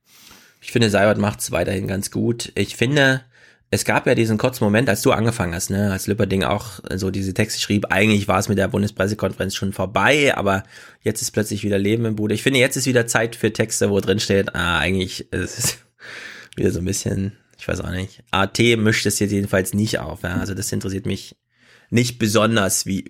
Ich 0.60 0.72
finde, 0.72 0.90
Seibert 0.90 1.18
macht 1.18 1.40
es 1.40 1.50
weiterhin 1.50 1.86
ganz 1.86 2.10
gut. 2.10 2.52
Ich 2.54 2.76
finde, 2.76 3.22
es 3.70 3.84
gab 3.84 4.06
ja 4.06 4.14
diesen 4.14 4.36
kurzen 4.36 4.64
Moment, 4.64 4.88
als 4.88 5.02
du 5.02 5.12
angefangen 5.12 5.54
hast, 5.54 5.70
ne, 5.70 5.92
als 5.92 6.08
Lipperding 6.08 6.42
auch 6.42 6.80
so 6.94 7.10
diese 7.10 7.34
Texte 7.34 7.60
schrieb, 7.60 7.86
eigentlich 7.90 8.26
war 8.26 8.38
es 8.38 8.48
mit 8.48 8.58
der 8.58 8.68
Bundespressekonferenz 8.68 9.54
schon 9.54 9.72
vorbei, 9.72 10.36
aber 10.36 10.64
jetzt 11.02 11.22
ist 11.22 11.30
plötzlich 11.30 11.62
wieder 11.62 11.78
Leben 11.78 12.04
im 12.04 12.16
Bude. 12.16 12.34
Ich 12.34 12.42
finde, 12.42 12.58
jetzt 12.58 12.76
ist 12.76 12.86
wieder 12.86 13.06
Zeit 13.06 13.36
für 13.36 13.52
Texte, 13.52 13.90
wo 13.90 14.00
drin 14.00 14.18
steht, 14.18 14.54
ah, 14.56 14.78
eigentlich 14.78 15.32
ist 15.32 15.58
es 15.58 15.78
wieder 16.56 16.72
so 16.72 16.80
ein 16.80 16.84
bisschen, 16.84 17.32
ich 17.58 17.68
weiß 17.68 17.80
auch 17.80 17.90
nicht. 17.90 18.24
AT 18.32 18.58
mischt 18.58 19.06
es 19.06 19.20
jetzt 19.20 19.30
jedenfalls 19.30 19.72
nicht 19.72 20.00
auf, 20.00 20.24
ja, 20.24 20.36
also 20.36 20.54
das 20.54 20.72
interessiert 20.72 21.06
mich 21.06 21.36
nicht 21.90 22.18
besonders 22.18 22.86
wie, 22.86 23.04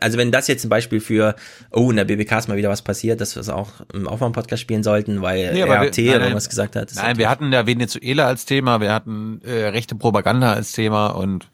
also 0.00 0.18
wenn 0.18 0.32
das 0.32 0.48
jetzt 0.48 0.64
ein 0.64 0.68
Beispiel 0.68 1.00
für, 1.00 1.36
oh, 1.70 1.90
in 1.90 1.96
der 1.96 2.04
BBK 2.04 2.38
ist 2.38 2.48
mal 2.48 2.56
wieder 2.56 2.68
was 2.68 2.82
passiert, 2.82 3.20
dass 3.20 3.36
wir 3.36 3.40
es 3.40 3.48
auch 3.48 3.70
im 3.92 4.08
Aufwärm-Podcast 4.08 4.60
spielen 4.60 4.82
sollten, 4.82 5.22
weil 5.22 5.52
nee, 5.52 5.62
RT 5.62 5.96
wir, 5.98 6.20
irgendwas 6.20 6.48
gesagt 6.48 6.74
hat. 6.74 6.92
Nein, 6.96 7.18
wir 7.18 7.30
hatten 7.30 7.52
ja 7.52 7.66
Venezuela 7.66 8.26
als 8.26 8.44
Thema, 8.46 8.80
wir 8.80 8.92
hatten 8.92 9.40
äh, 9.44 9.66
rechte 9.68 9.94
Propaganda 9.94 10.52
als 10.52 10.72
Thema 10.72 11.08
und 11.08 11.48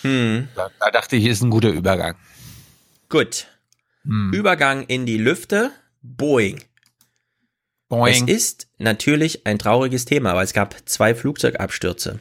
hm. 0.00 0.48
da, 0.54 0.70
da 0.80 0.90
dachte 0.90 1.16
ich, 1.16 1.26
ist 1.26 1.42
ein 1.42 1.50
guter 1.50 1.70
Übergang. 1.70 2.16
Gut. 3.10 3.46
Hm. 4.04 4.32
Übergang 4.32 4.84
in 4.84 5.04
die 5.04 5.18
Lüfte, 5.18 5.70
Boeing. 6.00 6.60
Boeing. 7.90 8.26
Es 8.26 8.34
ist 8.34 8.68
natürlich 8.78 9.46
ein 9.46 9.58
trauriges 9.58 10.06
Thema, 10.06 10.34
weil 10.34 10.44
es 10.44 10.54
gab 10.54 10.76
zwei 10.88 11.14
Flugzeugabstürze. 11.14 12.18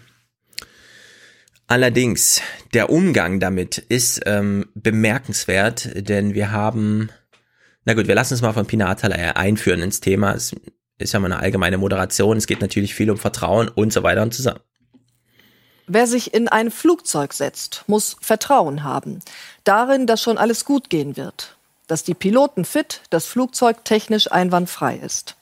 Allerdings, 1.71 2.41
der 2.73 2.89
Umgang 2.89 3.39
damit 3.39 3.77
ist 3.77 4.23
ähm, 4.25 4.65
bemerkenswert, 4.73 5.87
denn 5.95 6.33
wir 6.33 6.51
haben, 6.51 7.09
na 7.85 7.93
gut, 7.93 8.09
wir 8.09 8.15
lassen 8.15 8.33
uns 8.33 8.41
mal 8.41 8.51
von 8.51 8.65
Pina 8.65 8.89
Atalaya 8.89 9.37
einführen 9.37 9.81
ins 9.81 10.01
Thema. 10.01 10.33
Es 10.33 10.53
ist 10.97 11.13
ja 11.13 11.19
mal 11.21 11.31
eine 11.31 11.41
allgemeine 11.41 11.77
Moderation. 11.77 12.35
Es 12.35 12.45
geht 12.45 12.59
natürlich 12.59 12.93
viel 12.93 13.09
um 13.09 13.17
Vertrauen 13.17 13.69
und 13.69 13.93
so 13.93 14.03
weiter 14.03 14.21
und 14.21 14.33
zusammen. 14.33 14.59
Wer 15.87 16.07
sich 16.07 16.33
in 16.33 16.49
ein 16.49 16.71
Flugzeug 16.71 17.31
setzt, 17.31 17.85
muss 17.87 18.17
Vertrauen 18.19 18.83
haben. 18.83 19.19
Darin, 19.63 20.07
dass 20.07 20.21
schon 20.21 20.37
alles 20.37 20.65
gut 20.65 20.89
gehen 20.89 21.15
wird. 21.15 21.55
Dass 21.87 22.03
die 22.03 22.15
Piloten 22.15 22.65
fit, 22.65 22.99
das 23.11 23.27
Flugzeug 23.27 23.85
technisch 23.85 24.29
einwandfrei 24.29 24.97
ist. 24.97 25.37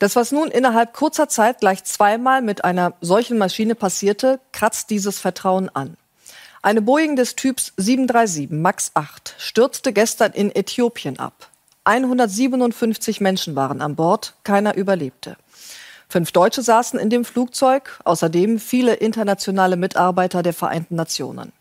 Das, 0.00 0.16
was 0.16 0.32
nun 0.32 0.50
innerhalb 0.50 0.94
kurzer 0.94 1.28
Zeit 1.28 1.60
gleich 1.60 1.84
zweimal 1.84 2.40
mit 2.40 2.64
einer 2.64 2.94
solchen 3.02 3.36
Maschine 3.36 3.74
passierte, 3.74 4.40
kratzt 4.50 4.88
dieses 4.88 5.18
Vertrauen 5.18 5.68
an. 5.68 5.98
Eine 6.62 6.80
Boeing 6.80 7.16
des 7.16 7.36
Typs 7.36 7.74
737 7.76 8.50
MAX 8.50 8.92
8 8.94 9.34
stürzte 9.36 9.92
gestern 9.92 10.32
in 10.32 10.54
Äthiopien 10.56 11.18
ab. 11.18 11.50
157 11.84 13.20
Menschen 13.20 13.56
waren 13.56 13.82
an 13.82 13.94
Bord, 13.94 14.34
keiner 14.42 14.74
überlebte. 14.74 15.36
Fünf 16.08 16.32
Deutsche 16.32 16.62
saßen 16.62 16.98
in 16.98 17.10
dem 17.10 17.26
Flugzeug, 17.26 18.00
außerdem 18.04 18.58
viele 18.58 18.94
internationale 18.94 19.76
Mitarbeiter 19.76 20.42
der 20.42 20.54
Vereinten 20.54 20.94
Nationen. 20.94 21.52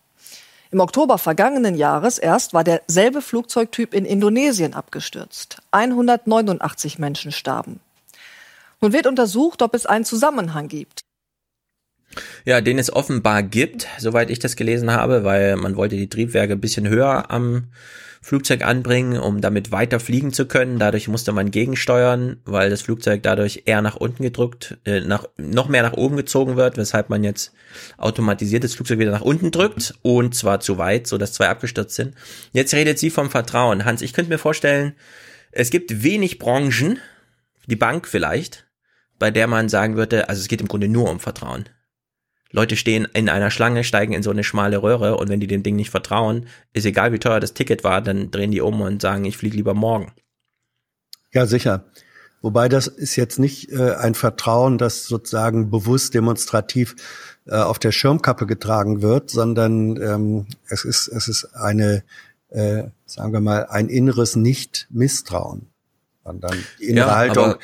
Im 0.72 0.80
Oktober 0.80 1.18
vergangenen 1.18 1.76
Jahres 1.76 2.18
erst 2.18 2.54
war 2.54 2.64
derselbe 2.64 3.22
Flugzeugtyp 3.22 3.94
in 3.94 4.06
Indonesien 4.06 4.74
abgestürzt. 4.74 5.58
189 5.72 7.00
Menschen 7.00 7.34
starben. 7.34 7.82
Nun 8.82 8.94
wird 8.94 9.08
untersucht, 9.08 9.62
ob 9.62 9.74
es 9.74 9.86
einen 9.86 10.06
Zusammenhang 10.06 10.68
gibt. 10.68 11.02
Ja, 12.46 12.62
den 12.62 12.80
es 12.80 12.92
offenbar 12.92 13.44
gibt, 13.44 13.88
soweit 14.00 14.30
ich 14.30 14.40
das 14.40 14.56
gelesen 14.56 14.92
habe, 14.92 15.24
weil 15.24 15.56
man 15.58 15.76
wollte 15.76 15.96
die 15.96 16.10
Triebwerke 16.10 16.54
ein 16.54 16.62
bisschen 16.62 16.88
höher 16.88 17.30
am 17.30 17.68
Flugzeug 18.22 18.66
anbringen, 18.66 19.18
um 19.18 19.40
damit 19.40 19.72
weiter 19.72 20.00
fliegen 20.00 20.34
zu 20.34 20.46
können. 20.46 20.78
Dadurch 20.78 21.08
musste 21.08 21.32
man 21.32 21.52
gegensteuern, 21.52 22.38
weil 22.44 22.70
das 22.70 22.82
Flugzeug 22.82 23.24
dadurch 23.24 23.64
eher 23.66 23.82
nach 23.82 23.96
unten 23.96 24.24
gedrückt, 24.24 24.78
äh, 24.86 25.02
nach, 25.02 25.26
noch 25.38 25.70
mehr 25.70 25.84
nach 25.84 25.94
oben 25.94 26.18
gezogen 26.18 26.58
wird, 26.58 26.78
weshalb 26.78 27.10
man 27.10 27.24
jetzt 27.24 27.54
automatisiert 27.98 28.64
das 28.64 28.74
Flugzeug 28.74 29.00
wieder 29.00 29.12
nach 29.12 29.22
unten 29.22 29.52
drückt 29.52 29.94
und 30.02 30.36
zwar 30.36 30.60
zu 30.60 30.78
weit, 30.78 31.08
so 31.08 31.18
dass 31.18 31.34
zwei 31.34 31.48
abgestürzt 31.48 31.96
sind. 31.96 32.16
Jetzt 32.52 32.74
redet 32.74 33.00
sie 33.00 33.10
vom 33.10 33.30
Vertrauen. 33.30 33.86
Hans, 33.86 34.02
ich 34.02 34.14
könnte 34.14 34.32
mir 34.32 34.38
vorstellen, 34.38 34.96
es 35.52 35.70
gibt 35.70 36.04
wenig 36.04 36.40
Branchen, 36.40 37.00
die 37.68 37.78
Bank 37.78 38.08
vielleicht, 38.08 38.69
bei 39.20 39.32
der 39.32 39.48
man 39.48 39.70
sagen 39.70 39.96
würde, 39.96 40.30
also 40.30 40.42
es 40.42 40.48
geht 40.48 40.62
im 40.62 40.68
Grunde 40.68 40.88
nur 40.88 41.10
um 41.10 41.20
Vertrauen. 41.20 41.66
Leute 42.52 42.76
stehen 42.76 43.08
in 43.14 43.30
einer 43.30 43.52
Schlange, 43.52 43.84
steigen 43.84 44.14
in 44.14 44.24
so 44.24 44.32
eine 44.32 44.44
schmale 44.44 44.82
Röhre 44.82 45.18
und 45.18 45.30
wenn 45.30 45.40
die 45.40 45.48
dem 45.48 45.62
Ding 45.62 45.76
nicht 45.76 45.92
vertrauen, 45.92 46.48
ist 46.74 46.86
egal 46.86 47.12
wie 47.12 47.20
teuer 47.20 47.40
das 47.40 47.54
Ticket 47.54 47.84
war, 47.84 48.02
dann 48.02 48.32
drehen 48.32 48.52
die 48.52 48.62
um 48.62 48.82
und 48.82 49.02
sagen, 49.02 49.26
ich 49.26 49.38
fliege 49.38 49.58
lieber 49.58 49.76
morgen. 49.76 50.12
Ja, 51.32 51.46
sicher. 51.46 51.86
Wobei 52.42 52.70
das 52.70 52.88
ist 52.88 53.18
jetzt 53.18 53.38
nicht 53.38 53.72
äh, 53.72 53.96
ein 53.96 54.16
Vertrauen, 54.16 54.78
das 54.78 55.06
sozusagen 55.06 55.70
bewusst 55.70 56.14
demonstrativ 56.14 56.96
äh, 57.46 57.56
auf 57.56 57.80
der 57.80 57.92
Schirmkappe 57.92 58.48
getragen 58.48 59.02
wird, 59.02 59.30
sondern 59.30 60.02
ähm, 60.02 60.48
es 60.70 60.86
ist 60.86 61.08
es 61.10 61.28
ist 61.28 61.54
eine, 61.54 62.04
äh, 62.50 62.84
sagen 63.06 63.34
wir 63.34 63.42
mal, 63.42 63.66
ein 63.68 63.90
inneres 63.90 64.36
Nicht-Misstrauen. 64.36 65.68
Und 66.24 66.44
dann 66.44 66.58
die 66.80 66.86
innere 66.86 67.10
Ja, 67.10 67.16
Haltung, 67.16 67.56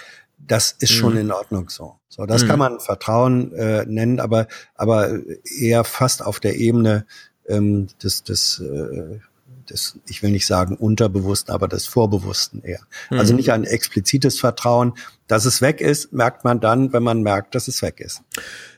das 0.48 0.72
ist 0.72 0.92
schon 0.92 1.14
Mhm. 1.14 1.20
in 1.20 1.32
Ordnung 1.32 1.70
so. 1.70 1.96
So, 2.10 2.26
das 2.26 2.44
Mhm. 2.44 2.48
kann 2.48 2.60
man 2.60 2.80
Vertrauen 2.80 3.52
äh, 3.54 3.86
nennen, 3.86 4.20
aber 4.20 4.48
aber 4.76 5.20
eher 5.60 5.84
fast 5.84 6.24
auf 6.24 6.40
der 6.40 6.56
Ebene 6.58 7.06
ähm, 7.48 7.88
des 8.02 8.24
des 8.24 8.60
äh, 8.60 9.20
des, 9.70 9.98
ich 10.08 10.22
will 10.22 10.30
nicht 10.30 10.46
sagen 10.46 10.76
Unterbewussten, 10.76 11.52
aber 11.54 11.68
des 11.68 11.88
Vorbewussten 11.88 12.62
eher. 12.64 12.82
Also 13.10 13.34
Mhm. 13.34 13.38
nicht 13.38 13.52
ein 13.52 13.64
explizites 13.64 14.40
Vertrauen. 14.40 14.94
Dass 15.28 15.46
es 15.46 15.60
weg 15.60 15.82
ist, 15.82 16.14
merkt 16.14 16.44
man 16.44 16.60
dann, 16.60 16.94
wenn 16.94 17.02
man 17.02 17.24
merkt, 17.24 17.56
dass 17.56 17.68
es 17.68 17.82
weg 17.82 18.00
ist. 18.00 18.22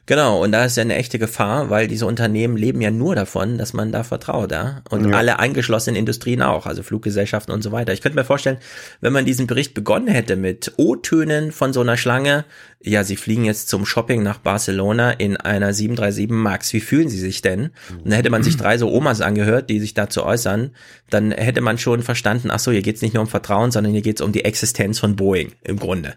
Genau, 0.08 0.42
und 0.42 0.54
da 0.54 0.64
ist 0.64 0.78
ja 0.78 0.82
eine 0.82 0.96
echte 0.96 1.20
Gefahr, 1.20 1.70
weil 1.70 1.90
diese 1.90 2.06
Unternehmen 2.06 2.56
leben 2.56 2.80
ja 2.80 2.92
nur 2.92 3.14
davon, 3.14 3.58
dass 3.58 3.74
man 3.74 3.92
da 3.92 4.06
vertraut, 4.06 4.54
ja. 4.54 4.82
Und 4.90 5.10
Ja. 5.10 5.18
alle 5.18 5.38
eingeschlossenen 5.38 6.00
Industrien 6.00 6.42
auch, 6.42 6.66
also 6.66 6.82
Fluggesellschaften 6.82 7.54
und 7.54 7.62
so 7.62 7.74
weiter. 7.74 7.92
Ich 7.92 8.00
könnte 8.00 8.18
mir 8.18 8.24
vorstellen, 8.24 8.58
wenn 9.02 9.12
man 9.12 9.26
diesen 9.26 9.48
Bericht 9.48 9.74
begonnen 9.74 10.08
hätte 10.08 10.38
mit 10.38 10.72
O-Tönen 10.78 11.52
von 11.52 11.74
so 11.74 11.82
einer 11.82 11.98
Schlange, 11.98 12.46
ja, 12.82 13.04
sie 13.04 13.18
fliegen 13.18 13.44
jetzt 13.44 13.68
zum 13.68 13.86
Shopping 13.86 14.24
nach 14.24 14.38
Barcelona 14.38 15.12
in 15.12 15.36
einer 15.36 15.74
737 15.74 16.30
MAX, 16.30 16.72
wie 16.72 16.80
fühlen 16.80 17.10
sie 17.10 17.20
sich 17.20 17.42
denn? 17.42 17.72
Und 17.92 18.06
dann 18.06 18.14
hätte 18.14 18.30
man 18.30 18.44
sich 18.44 18.56
drei 18.56 18.78
so 18.78 18.90
Omas 18.90 19.20
angehört, 19.20 19.70
die 19.70 19.82
sich 19.82 19.94
dazu 19.94 20.24
äußern, 20.24 20.72
dann 21.10 21.32
hätte 21.32 21.60
man 21.60 21.78
schon 21.78 22.02
verstanden, 22.02 22.50
ach 22.50 22.60
so, 22.60 22.72
hier 22.72 22.82
geht's 22.82 23.02
nicht 23.02 23.14
nur 23.14 23.24
um 23.24 23.30
Vertrauen, 23.30 23.72
sondern 23.72 23.92
hier 23.92 24.04
geht's 24.04 24.22
um 24.22 24.32
die 24.32 24.46
Existenz 24.46 25.00
von 25.00 25.18
Boeing 25.18 25.52
im 25.66 25.78
Grunde. 25.78 26.16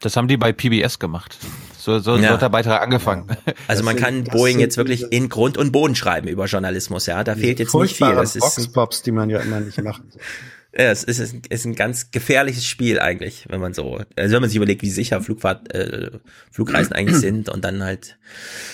Das 0.00 0.16
haben 0.16 0.28
die 0.28 0.38
bei 0.38 0.52
PBS 0.52 0.98
gemacht. 0.98 1.36
So, 1.80 1.98
so, 1.98 2.16
so 2.16 2.22
Ja. 2.22 2.30
hat 2.32 2.42
der 2.42 2.50
Beitrag 2.50 2.82
angefangen. 2.82 3.26
Also 3.66 3.82
man 3.82 3.96
kann 3.96 4.24
Boeing 4.24 4.60
jetzt 4.60 4.76
wirklich 4.76 5.10
in 5.12 5.28
Grund 5.28 5.56
und 5.56 5.72
Boden 5.72 5.94
schreiben 5.94 6.28
über 6.28 6.44
Journalismus, 6.44 7.06
ja. 7.06 7.24
Da 7.24 7.34
fehlt 7.36 7.58
jetzt 7.58 7.74
nicht 7.74 7.96
viel. 7.96 8.14
Das 8.14 8.36
ist, 8.36 8.42
Vox-Pops, 8.42 9.02
die 9.02 9.12
man 9.12 9.30
ja 9.30 9.40
immer 9.40 9.60
nicht 9.60 9.80
machen 9.82 10.04
soll. 10.10 10.20
ja, 10.76 10.90
es 10.90 11.04
ist, 11.04 11.18
es 11.18 11.32
ist 11.48 11.64
ein 11.64 11.74
ganz 11.74 12.10
gefährliches 12.10 12.66
Spiel 12.66 13.00
eigentlich, 13.00 13.46
wenn 13.48 13.60
man 13.60 13.72
so, 13.74 13.98
also 14.16 14.34
wenn 14.34 14.40
man 14.42 14.50
sich 14.50 14.56
überlegt, 14.56 14.82
wie 14.82 14.90
sicher 14.90 15.20
Flugfahrt, 15.22 15.74
äh, 15.74 16.10
Flugreisen 16.50 16.92
eigentlich 16.92 17.18
sind 17.20 17.48
und 17.48 17.64
dann 17.64 17.82
halt 17.82 18.18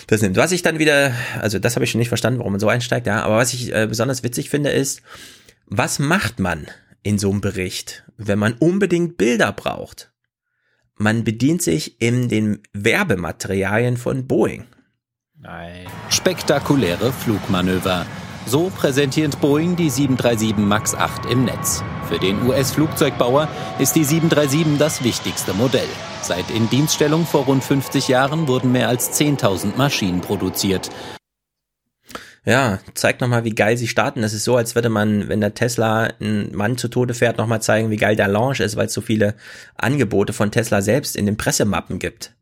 das 0.08 0.20
nimmt. 0.20 0.36
Was 0.36 0.52
ich 0.52 0.62
dann 0.62 0.78
wieder, 0.80 1.12
also 1.40 1.58
das 1.58 1.76
habe 1.76 1.84
ich 1.84 1.92
schon 1.92 2.00
nicht 2.00 2.08
verstanden, 2.08 2.40
warum 2.40 2.52
man 2.52 2.60
so 2.60 2.68
einsteigt, 2.68 3.06
ja. 3.06 3.22
Aber 3.22 3.36
was 3.36 3.54
ich 3.54 3.72
äh, 3.72 3.86
besonders 3.86 4.24
witzig 4.24 4.50
finde, 4.50 4.70
ist, 4.70 5.02
was 5.66 5.98
macht 5.98 6.38
man 6.40 6.66
in 7.02 7.18
so 7.18 7.30
einem 7.30 7.40
Bericht, 7.40 8.04
wenn 8.16 8.38
man 8.38 8.54
unbedingt 8.54 9.16
Bilder 9.16 9.52
braucht? 9.52 10.10
Man 10.98 11.24
bedient 11.24 11.60
sich 11.60 12.00
in 12.00 12.28
den 12.28 12.62
Werbematerialien 12.72 13.96
von 13.96 14.26
Boeing. 14.26 14.64
Nein. 15.38 15.86
Spektakuläre 16.08 17.12
Flugmanöver. 17.12 18.06
So 18.46 18.70
präsentiert 18.70 19.40
Boeing 19.40 19.76
die 19.76 19.90
737 19.90 20.56
MAX 20.56 20.94
8 20.94 21.26
im 21.26 21.44
Netz. 21.44 21.82
Für 22.08 22.18
den 22.18 22.46
US-Flugzeugbauer 22.46 23.48
ist 23.78 23.96
die 23.96 24.04
737 24.04 24.78
das 24.78 25.04
wichtigste 25.04 25.52
Modell. 25.52 25.88
Seit 26.22 26.50
Indienststellung 26.50 27.26
vor 27.26 27.44
rund 27.44 27.62
50 27.62 28.08
Jahren 28.08 28.48
wurden 28.48 28.72
mehr 28.72 28.88
als 28.88 29.20
10.000 29.20 29.76
Maschinen 29.76 30.20
produziert. 30.20 30.90
Ja, 32.48 32.78
zeigt 32.94 33.20
nochmal, 33.20 33.42
wie 33.42 33.54
geil 33.56 33.76
sie 33.76 33.88
starten. 33.88 34.22
Das 34.22 34.32
ist 34.32 34.44
so, 34.44 34.56
als 34.56 34.76
würde 34.76 34.88
man, 34.88 35.28
wenn 35.28 35.40
der 35.40 35.54
Tesla 35.54 36.10
einen 36.20 36.54
Mann 36.54 36.78
zu 36.78 36.86
Tode 36.86 37.12
fährt, 37.12 37.38
nochmal 37.38 37.60
zeigen, 37.60 37.90
wie 37.90 37.96
geil 37.96 38.14
der 38.14 38.28
Launch 38.28 38.60
ist, 38.60 38.76
weil 38.76 38.86
es 38.86 38.92
so 38.92 39.00
viele 39.00 39.34
Angebote 39.76 40.32
von 40.32 40.52
Tesla 40.52 40.80
selbst 40.80 41.16
in 41.16 41.26
den 41.26 41.36
Pressemappen 41.36 41.98
gibt. 41.98 42.32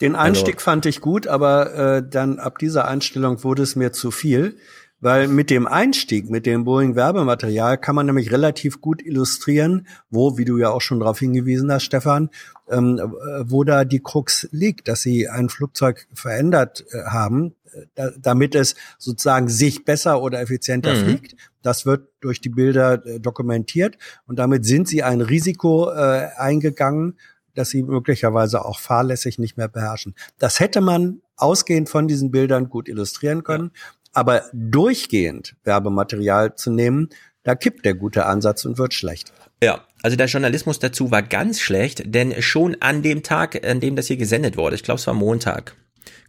Den 0.00 0.16
Also- 0.16 0.40
Einstieg 0.40 0.62
fand 0.62 0.86
ich 0.86 1.02
gut, 1.02 1.26
aber 1.26 1.74
äh, 1.98 2.02
dann 2.08 2.38
ab 2.38 2.58
dieser 2.58 2.88
Einstellung 2.88 3.44
wurde 3.44 3.62
es 3.62 3.76
mir 3.76 3.92
zu 3.92 4.10
viel, 4.10 4.56
weil 5.04 5.28
mit 5.28 5.50
dem 5.50 5.66
Einstieg, 5.66 6.30
mit 6.30 6.46
dem 6.46 6.64
Boeing 6.64 6.96
Werbematerial 6.96 7.76
kann 7.76 7.94
man 7.94 8.06
nämlich 8.06 8.32
relativ 8.32 8.80
gut 8.80 9.04
illustrieren, 9.04 9.86
wo, 10.08 10.38
wie 10.38 10.46
du 10.46 10.56
ja 10.56 10.70
auch 10.70 10.80
schon 10.80 10.98
darauf 11.00 11.18
hingewiesen 11.18 11.70
hast, 11.70 11.82
Stefan, 11.84 12.30
ähm, 12.70 12.98
äh, 12.98 13.42
wo 13.44 13.64
da 13.64 13.84
die 13.84 14.00
Krux 14.00 14.48
liegt, 14.50 14.88
dass 14.88 15.02
sie 15.02 15.28
ein 15.28 15.50
Flugzeug 15.50 16.08
verändert 16.14 16.86
äh, 16.90 17.02
haben, 17.04 17.54
äh, 17.74 17.82
da, 17.94 18.12
damit 18.18 18.54
es 18.54 18.76
sozusagen 18.96 19.50
sich 19.50 19.84
besser 19.84 20.22
oder 20.22 20.40
effizienter 20.40 20.94
Mhm. 20.94 21.04
fliegt. 21.04 21.36
Das 21.60 21.84
wird 21.84 22.08
durch 22.20 22.40
die 22.40 22.48
Bilder 22.48 23.04
äh, 23.04 23.20
dokumentiert 23.20 23.98
und 24.26 24.38
damit 24.38 24.64
sind 24.64 24.88
sie 24.88 25.02
ein 25.02 25.20
Risiko 25.20 25.90
äh, 25.90 26.28
eingegangen, 26.38 27.18
dass 27.54 27.68
sie 27.68 27.82
möglicherweise 27.82 28.64
auch 28.64 28.80
fahrlässig 28.80 29.38
nicht 29.38 29.58
mehr 29.58 29.68
beherrschen. 29.68 30.14
Das 30.38 30.60
hätte 30.60 30.80
man 30.80 31.20
ausgehend 31.36 31.90
von 31.90 32.08
diesen 32.08 32.30
Bildern 32.30 32.70
gut 32.70 32.88
illustrieren 32.88 33.44
können, 33.44 33.70
aber 34.14 34.44
durchgehend 34.52 35.56
Werbematerial 35.64 36.54
zu 36.54 36.70
nehmen, 36.70 37.10
da 37.42 37.54
kippt 37.54 37.84
der 37.84 37.94
gute 37.94 38.26
Ansatz 38.26 38.64
und 38.64 38.78
wird 38.78 38.94
schlecht. 38.94 39.32
Ja, 39.62 39.84
also 40.02 40.16
der 40.16 40.26
Journalismus 40.26 40.78
dazu 40.78 41.10
war 41.10 41.22
ganz 41.22 41.60
schlecht, 41.60 42.02
denn 42.06 42.40
schon 42.42 42.76
an 42.80 43.02
dem 43.02 43.22
Tag, 43.22 43.66
an 43.66 43.80
dem 43.80 43.96
das 43.96 44.06
hier 44.06 44.16
gesendet 44.16 44.56
wurde, 44.56 44.76
ich 44.76 44.82
glaube 44.82 44.98
es 44.98 45.06
war 45.06 45.14
Montag, 45.14 45.76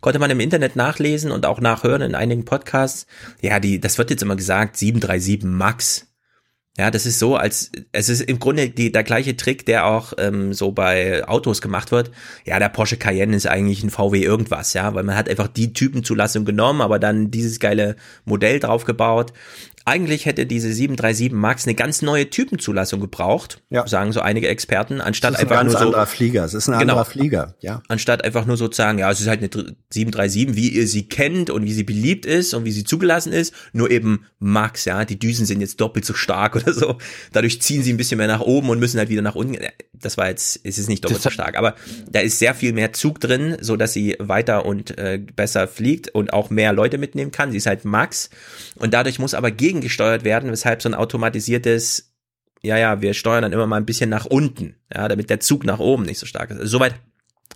konnte 0.01 0.19
man 0.19 0.31
im 0.31 0.39
Internet 0.39 0.75
nachlesen 0.75 1.31
und 1.31 1.45
auch 1.45 1.59
nachhören 1.59 2.01
in 2.01 2.15
einigen 2.15 2.45
Podcasts. 2.45 3.07
Ja, 3.41 3.59
die, 3.59 3.79
das 3.79 3.97
wird 3.97 4.09
jetzt 4.09 4.21
immer 4.21 4.35
gesagt, 4.35 4.77
737 4.77 5.43
Max. 5.43 6.07
Ja, 6.77 6.91
das 6.91 7.05
ist 7.05 7.19
so, 7.19 7.37
als 7.37 7.71
es 7.93 8.09
ist 8.09 8.19
im 8.21 8.37
Grunde 8.37 8.69
die, 8.69 8.91
der 8.91 9.03
gleiche 9.03 9.37
Trick, 9.37 9.65
der 9.65 9.85
auch 9.85 10.11
ähm, 10.17 10.51
so 10.51 10.73
bei 10.73 11.25
Autos 11.25 11.61
gemacht 11.61 11.93
wird. 11.93 12.11
Ja, 12.43 12.59
der 12.59 12.67
Porsche 12.67 12.97
Cayenne 12.97 13.33
ist 13.33 13.47
eigentlich 13.47 13.81
ein 13.81 13.89
VW 13.89 14.21
irgendwas, 14.21 14.73
ja, 14.73 14.93
weil 14.93 15.03
man 15.03 15.15
hat 15.15 15.29
einfach 15.29 15.47
die 15.47 15.71
Typenzulassung 15.71 16.43
genommen, 16.43 16.81
aber 16.81 16.99
dann 16.99 17.31
dieses 17.31 17.61
geile 17.61 17.95
Modell 18.25 18.59
draufgebaut. 18.59 19.31
Eigentlich 19.87 20.25
hätte 20.25 20.45
diese 20.47 20.73
737 20.73 21.31
Max 21.31 21.65
eine 21.65 21.75
ganz 21.75 22.01
neue 22.01 22.29
Typenzulassung 22.29 22.99
gebraucht, 22.99 23.61
sagen 23.85 24.11
so 24.11 24.19
einige 24.19 24.47
Experten, 24.47 24.99
anstatt 24.99 25.33
Das 25.35 25.39
ist 25.41 25.45
ein 25.45 25.51
einfach 25.51 25.61
ganz 25.61 25.71
nur 25.73 25.79
so 25.79 25.85
anderer 25.87 26.05
Flieger. 26.07 26.43
Es 26.43 26.53
ist 26.55 26.67
ein 26.67 26.71
Genau. 26.79 26.81
anderer 26.93 27.05
Flieger, 27.05 27.55
ja. 27.59 27.83
anstatt 27.87 28.23
einfach 28.23 28.45
nur 28.47 28.57
so 28.57 28.67
zu 28.67 28.77
sagen, 28.77 28.97
ja, 28.97 29.11
es 29.11 29.21
ist 29.21 29.27
halt 29.27 29.39
eine 29.39 29.49
Dr- 29.49 29.73
737, 29.91 30.55
wie 30.55 30.69
ihr 30.69 30.87
sie 30.87 31.07
kennt 31.07 31.49
und 31.51 31.63
wie 31.65 31.73
sie 31.73 31.83
beliebt 31.83 32.25
ist 32.25 32.53
und 32.55 32.65
wie 32.65 32.71
sie 32.71 32.83
zugelassen 32.83 33.31
ist, 33.31 33.53
nur 33.73 33.91
eben 33.91 34.25
Max, 34.39 34.85
ja, 34.85 35.05
die 35.05 35.19
Düsen 35.19 35.45
sind 35.45 35.61
jetzt 35.61 35.79
doppelt 35.79 36.03
so 36.03 36.13
stark 36.15 36.55
oder 36.55 36.73
so. 36.73 36.97
Dadurch 37.31 37.61
ziehen 37.61 37.83
sie 37.83 37.93
ein 37.93 37.97
bisschen 37.97 38.17
mehr 38.17 38.27
nach 38.27 38.41
oben 38.41 38.69
und 38.69 38.79
müssen 38.79 38.97
halt 38.97 39.09
wieder 39.09 39.21
nach 39.21 39.35
unten. 39.35 39.57
Das 39.93 40.17
war 40.17 40.29
jetzt, 40.29 40.59
es 40.63 40.77
ist 40.77 40.89
nicht 40.89 41.03
doppelt 41.05 41.21
so 41.21 41.29
stark, 41.29 41.57
aber 41.57 41.75
da 42.11 42.19
ist 42.19 42.39
sehr 42.39 42.53
viel 42.55 42.73
mehr 42.73 42.91
Zug 42.93 43.19
drin, 43.19 43.57
so 43.61 43.75
dass 43.75 43.93
sie 43.93 44.15
weiter 44.19 44.65
und 44.65 44.97
äh, 44.97 45.19
besser 45.35 45.67
fliegt 45.67 46.09
und 46.09 46.33
auch 46.33 46.49
mehr 46.49 46.73
Leute 46.73 46.97
mitnehmen 46.97 47.31
kann. 47.31 47.51
Sie 47.51 47.57
ist 47.57 47.67
halt 47.67 47.85
Max 47.85 48.29
und 48.75 48.93
dadurch 48.93 49.19
muss 49.19 49.33
aber 49.33 49.51
gegengesteuert 49.75 50.23
werden, 50.23 50.51
weshalb 50.51 50.81
so 50.81 50.89
ein 50.89 50.95
automatisiertes 50.95 52.11
ja, 52.61 52.77
ja, 52.77 53.01
wir 53.01 53.13
steuern 53.13 53.43
dann 53.43 53.53
immer 53.53 53.67
mal 53.67 53.77
ein 53.77 53.85
bisschen 53.85 54.09
nach 54.09 54.25
unten, 54.25 54.75
ja, 54.93 55.07
damit 55.07 55.29
der 55.29 55.39
Zug 55.39 55.65
nach 55.65 55.79
oben 55.79 56.03
nicht 56.03 56.17
so 56.17 56.25
stark 56.25 56.49
ist. 56.49 56.57
Also 56.57 56.71
soweit 56.71 56.95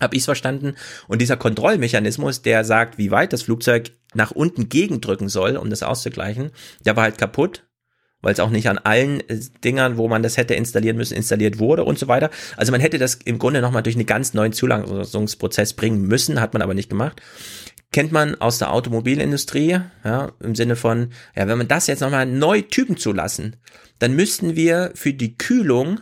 habe 0.00 0.14
ich 0.14 0.22
es 0.22 0.26
verstanden. 0.26 0.74
Und 1.08 1.20
dieser 1.20 1.36
Kontrollmechanismus, 1.36 2.42
der 2.42 2.64
sagt, 2.64 2.96
wie 2.96 3.10
weit 3.10 3.32
das 3.32 3.42
Flugzeug 3.42 3.90
nach 4.14 4.30
unten 4.30 4.68
gegendrücken 4.68 5.28
soll, 5.28 5.56
um 5.56 5.68
das 5.68 5.82
auszugleichen, 5.82 6.52
der 6.86 6.96
war 6.96 7.04
halt 7.04 7.18
kaputt, 7.18 7.66
weil 8.22 8.32
es 8.32 8.40
auch 8.40 8.50
nicht 8.50 8.68
an 8.68 8.78
allen 8.78 9.20
äh, 9.28 9.40
Dingern, 9.64 9.96
wo 9.96 10.08
man 10.08 10.22
das 10.22 10.36
hätte 10.36 10.54
installieren 10.54 10.96
müssen, 10.96 11.14
installiert 11.14 11.58
wurde 11.58 11.84
und 11.84 11.98
so 11.98 12.08
weiter. 12.08 12.30
Also 12.56 12.70
man 12.72 12.80
hätte 12.80 12.98
das 12.98 13.16
im 13.16 13.38
Grunde 13.38 13.60
nochmal 13.60 13.82
durch 13.82 13.96
einen 13.96 14.06
ganz 14.06 14.32
neuen 14.32 14.52
Zulassungsprozess 14.52 15.74
bringen 15.74 16.02
müssen, 16.02 16.40
hat 16.40 16.52
man 16.52 16.62
aber 16.62 16.74
nicht 16.74 16.90
gemacht. 16.90 17.20
Kennt 17.92 18.12
man 18.12 18.40
aus 18.40 18.58
der 18.58 18.72
Automobilindustrie, 18.72 19.80
ja, 20.04 20.32
im 20.40 20.54
Sinne 20.54 20.76
von, 20.76 21.12
ja, 21.34 21.48
wenn 21.48 21.58
man 21.58 21.68
das 21.68 21.88
jetzt 21.88 22.00
nochmal 22.00 22.24
neu 22.24 22.62
Typen 22.62 22.96
zulassen, 22.96 23.56
dann 23.98 24.14
müssten 24.14 24.54
wir 24.54 24.92
für 24.94 25.12
die 25.12 25.36
Kühlung 25.36 26.00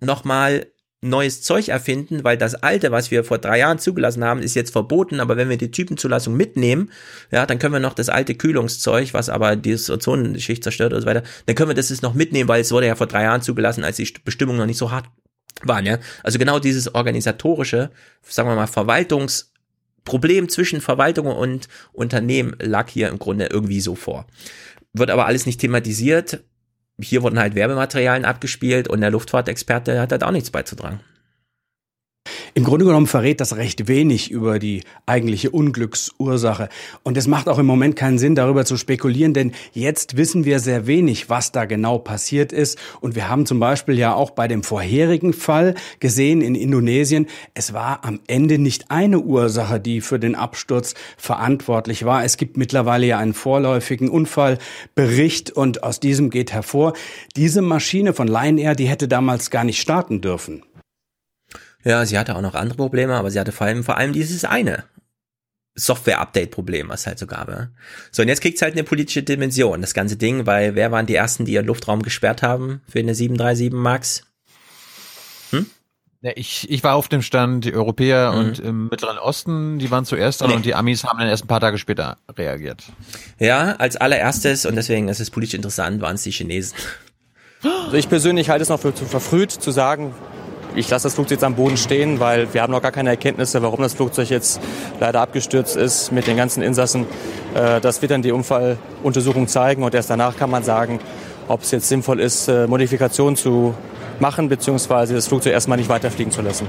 nochmal 0.00 0.66
neues 1.02 1.42
Zeug 1.42 1.68
erfinden, 1.68 2.24
weil 2.24 2.38
das 2.38 2.54
alte, 2.54 2.90
was 2.90 3.10
wir 3.10 3.24
vor 3.24 3.38
drei 3.38 3.58
Jahren 3.58 3.78
zugelassen 3.78 4.24
haben, 4.24 4.40
ist 4.40 4.54
jetzt 4.54 4.70
verboten, 4.70 5.20
aber 5.20 5.36
wenn 5.36 5.48
wir 5.48 5.56
die 5.56 5.70
Typenzulassung 5.70 6.36
mitnehmen, 6.36 6.90
ja, 7.30 7.44
dann 7.44 7.58
können 7.58 7.74
wir 7.74 7.80
noch 7.80 7.94
das 7.94 8.08
alte 8.08 8.34
Kühlungszeug, 8.34 9.12
was 9.12 9.28
aber 9.28 9.56
die 9.56 9.74
Ozonschicht 9.74 10.62
zerstört 10.62 10.92
und 10.92 11.00
so 11.00 11.06
weiter, 11.06 11.22
dann 11.46 11.54
können 11.54 11.70
wir 11.70 11.74
das 11.74 11.90
jetzt 11.90 12.02
noch 12.02 12.14
mitnehmen, 12.14 12.48
weil 12.48 12.60
es 12.60 12.72
wurde 12.72 12.86
ja 12.86 12.94
vor 12.94 13.06
drei 13.06 13.24
Jahren 13.24 13.42
zugelassen, 13.42 13.84
als 13.84 13.96
die 13.96 14.12
Bestimmungen 14.24 14.58
noch 14.58 14.66
nicht 14.66 14.78
so 14.78 14.90
hart 14.90 15.06
waren, 15.62 15.86
ja. 15.86 15.98
Also 16.22 16.38
genau 16.38 16.58
dieses 16.58 16.94
organisatorische, 16.94 17.90
sagen 18.22 18.48
wir 18.48 18.56
mal, 18.56 18.66
Verwaltungsproblem 20.06 20.48
zwischen 20.48 20.80
Verwaltung 20.80 21.26
und 21.26 21.68
Unternehmen 21.92 22.56
lag 22.60 22.88
hier 22.88 23.08
im 23.08 23.18
Grunde 23.18 23.46
irgendwie 23.46 23.80
so 23.80 23.94
vor. 23.94 24.26
Wird 24.92 25.10
aber 25.10 25.26
alles 25.26 25.46
nicht 25.46 25.60
thematisiert, 25.60 26.40
hier 26.98 27.22
wurden 27.22 27.38
halt 27.38 27.54
Werbematerialien 27.54 28.24
abgespielt 28.24 28.88
und 28.88 29.00
der 29.00 29.10
Luftfahrtexperte 29.10 30.00
hat 30.00 30.12
halt 30.12 30.24
auch 30.24 30.30
nichts 30.30 30.50
beizutragen. 30.50 31.00
Im 32.54 32.64
Grunde 32.64 32.84
genommen 32.84 33.06
verrät 33.06 33.40
das 33.40 33.56
recht 33.56 33.88
wenig 33.88 34.30
über 34.30 34.58
die 34.58 34.82
eigentliche 35.06 35.50
Unglücksursache. 35.50 36.68
Und 37.02 37.16
es 37.16 37.26
macht 37.26 37.48
auch 37.48 37.58
im 37.58 37.66
Moment 37.66 37.96
keinen 37.96 38.18
Sinn, 38.18 38.34
darüber 38.34 38.64
zu 38.64 38.76
spekulieren, 38.76 39.34
denn 39.34 39.52
jetzt 39.72 40.16
wissen 40.16 40.44
wir 40.44 40.60
sehr 40.60 40.86
wenig, 40.86 41.30
was 41.30 41.52
da 41.52 41.64
genau 41.64 41.98
passiert 41.98 42.52
ist. 42.52 42.78
Und 43.00 43.14
wir 43.14 43.28
haben 43.28 43.46
zum 43.46 43.60
Beispiel 43.60 43.98
ja 43.98 44.14
auch 44.14 44.30
bei 44.30 44.48
dem 44.48 44.62
vorherigen 44.62 45.32
Fall 45.32 45.74
gesehen 46.00 46.40
in 46.40 46.54
Indonesien, 46.54 47.26
es 47.54 47.72
war 47.72 48.04
am 48.04 48.20
Ende 48.26 48.58
nicht 48.58 48.90
eine 48.90 49.20
Ursache, 49.20 49.80
die 49.80 50.00
für 50.00 50.18
den 50.18 50.34
Absturz 50.34 50.94
verantwortlich 51.16 52.04
war. 52.04 52.24
Es 52.24 52.36
gibt 52.36 52.56
mittlerweile 52.56 53.06
ja 53.06 53.18
einen 53.18 53.34
vorläufigen 53.34 54.08
Unfallbericht 54.08 55.50
und 55.50 55.82
aus 55.82 56.00
diesem 56.00 56.30
geht 56.30 56.52
hervor, 56.52 56.92
diese 57.36 57.62
Maschine 57.62 58.12
von 58.12 58.28
Lion 58.28 58.58
Air, 58.58 58.74
die 58.74 58.86
hätte 58.88 59.08
damals 59.08 59.50
gar 59.50 59.64
nicht 59.64 59.80
starten 59.80 60.20
dürfen. 60.20 60.62
Ja, 61.86 62.04
sie 62.04 62.18
hatte 62.18 62.34
auch 62.34 62.40
noch 62.40 62.56
andere 62.56 62.76
Probleme, 62.76 63.14
aber 63.14 63.30
sie 63.30 63.38
hatte 63.38 63.52
vor 63.52 63.68
allem, 63.68 63.84
vor 63.84 63.96
allem 63.96 64.12
dieses 64.12 64.44
eine 64.44 64.82
Software-Update-Problem, 65.76 66.88
was 66.88 67.06
halt 67.06 67.20
so 67.20 67.28
gab. 67.28 67.48
Ja. 67.48 67.68
So, 68.10 68.22
und 68.22 68.28
jetzt 68.28 68.40
kriegt's 68.40 68.60
halt 68.60 68.72
eine 68.72 68.82
politische 68.82 69.22
Dimension, 69.22 69.82
das 69.82 69.94
ganze 69.94 70.16
Ding, 70.16 70.46
weil 70.46 70.74
wer 70.74 70.90
waren 70.90 71.06
die 71.06 71.14
ersten, 71.14 71.44
die 71.44 71.52
ihren 71.52 71.66
Luftraum 71.66 72.02
gesperrt 72.02 72.42
haben 72.42 72.80
für 72.88 72.98
eine 72.98 73.14
737 73.14 73.72
MAX? 73.72 74.22
Hm? 75.50 75.66
Ja, 76.22 76.32
ich, 76.34 76.68
ich 76.68 76.82
war 76.82 76.96
auf 76.96 77.06
dem 77.06 77.22
Stand, 77.22 77.64
die 77.64 77.74
Europäer 77.74 78.32
mhm. 78.32 78.38
und 78.38 78.58
im 78.58 78.88
Mittleren 78.88 79.18
Osten, 79.18 79.78
die 79.78 79.88
waren 79.88 80.04
zuerst 80.04 80.40
dran 80.40 80.50
nee. 80.50 80.56
und 80.56 80.64
die 80.64 80.74
Amis 80.74 81.04
haben 81.04 81.20
dann 81.20 81.28
erst 81.28 81.44
ein 81.44 81.48
paar 81.48 81.60
Tage 81.60 81.78
später 81.78 82.16
reagiert. 82.36 82.82
Ja, 83.38 83.76
als 83.76 83.96
allererstes, 83.96 84.66
und 84.66 84.74
deswegen 84.74 85.06
ist 85.06 85.20
es 85.20 85.30
politisch 85.30 85.54
interessant, 85.54 86.00
waren 86.00 86.16
es 86.16 86.24
die 86.24 86.32
Chinesen. 86.32 86.76
Also 87.62 87.96
ich 87.96 88.08
persönlich 88.08 88.50
halte 88.50 88.62
es 88.62 88.70
noch 88.70 88.80
für 88.80 88.92
zu 88.92 89.04
verfrüht 89.04 89.52
zu 89.52 89.70
sagen, 89.70 90.14
ich 90.76 90.90
lasse 90.90 91.04
das 91.04 91.14
Flugzeug 91.14 91.36
jetzt 91.36 91.44
am 91.44 91.54
Boden 91.54 91.76
stehen, 91.76 92.20
weil 92.20 92.52
wir 92.52 92.62
haben 92.62 92.70
noch 92.70 92.82
gar 92.82 92.92
keine 92.92 93.10
Erkenntnisse, 93.10 93.62
warum 93.62 93.80
das 93.80 93.94
Flugzeug 93.94 94.28
jetzt 94.28 94.60
leider 95.00 95.20
abgestürzt 95.20 95.76
ist 95.76 96.12
mit 96.12 96.26
den 96.26 96.36
ganzen 96.36 96.62
Insassen. 96.62 97.06
Äh, 97.54 97.80
das 97.80 98.02
wird 98.02 98.12
dann 98.12 98.22
die 98.22 98.32
Unfalluntersuchung 98.32 99.48
zeigen 99.48 99.82
und 99.82 99.94
erst 99.94 100.10
danach 100.10 100.36
kann 100.36 100.50
man 100.50 100.62
sagen, 100.62 101.00
ob 101.48 101.62
es 101.62 101.70
jetzt 101.70 101.88
sinnvoll 101.88 102.20
ist, 102.20 102.48
äh, 102.48 102.66
Modifikationen 102.66 103.36
zu 103.36 103.74
machen, 104.20 104.48
beziehungsweise 104.48 105.14
das 105.14 105.28
Flugzeug 105.28 105.52
erstmal 105.52 105.78
nicht 105.78 105.88
weiterfliegen 105.88 106.32
zu 106.32 106.42
lassen. 106.42 106.66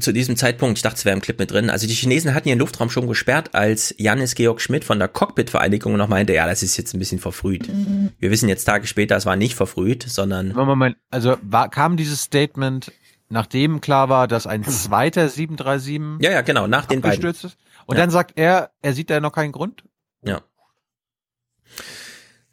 Zu 0.00 0.12
diesem 0.12 0.36
Zeitpunkt, 0.36 0.78
ich 0.78 0.82
dachte, 0.82 0.96
es 0.96 1.04
wäre 1.04 1.14
im 1.14 1.22
Clip 1.22 1.38
mit 1.38 1.50
drin. 1.50 1.70
Also 1.70 1.86
die 1.86 1.94
Chinesen 1.94 2.34
hatten 2.34 2.48
ihren 2.48 2.58
Luftraum 2.58 2.90
schon 2.90 3.06
gesperrt, 3.06 3.54
als 3.54 3.94
Janis 3.98 4.34
Georg 4.34 4.60
Schmidt 4.60 4.84
von 4.84 4.98
der 4.98 5.08
Cockpit-Vereinigung 5.08 5.96
noch 5.96 6.08
meinte, 6.08 6.32
ja, 6.32 6.46
das 6.46 6.62
ist 6.62 6.76
jetzt 6.76 6.94
ein 6.94 6.98
bisschen 6.98 7.18
verfrüht. 7.18 7.68
Mhm. 7.68 8.10
Wir 8.18 8.30
wissen 8.30 8.48
jetzt 8.48 8.64
Tage 8.64 8.86
später, 8.86 9.16
es 9.16 9.26
war 9.26 9.36
nicht 9.36 9.54
verfrüht, 9.54 10.04
sondern. 10.08 10.52
Moment, 10.52 10.96
also 11.10 11.36
war, 11.42 11.68
kam 11.68 11.96
dieses 11.96 12.22
Statement, 12.22 12.92
nachdem 13.28 13.80
klar 13.80 14.08
war, 14.08 14.28
dass 14.28 14.46
ein 14.46 14.64
zweiter 14.68 15.28
737 15.28 16.24
ja, 16.24 16.30
ja, 16.30 16.40
genau, 16.42 16.66
nach 16.66 16.86
den 16.86 17.00
beiden. 17.00 17.24
ist? 17.30 17.56
Und 17.86 17.96
ja. 17.96 18.02
dann 18.02 18.10
sagt 18.10 18.32
er, 18.36 18.70
er 18.82 18.92
sieht 18.92 19.10
da 19.10 19.20
noch 19.20 19.32
keinen 19.32 19.52
Grund? 19.52 19.84
Ja. 20.22 20.42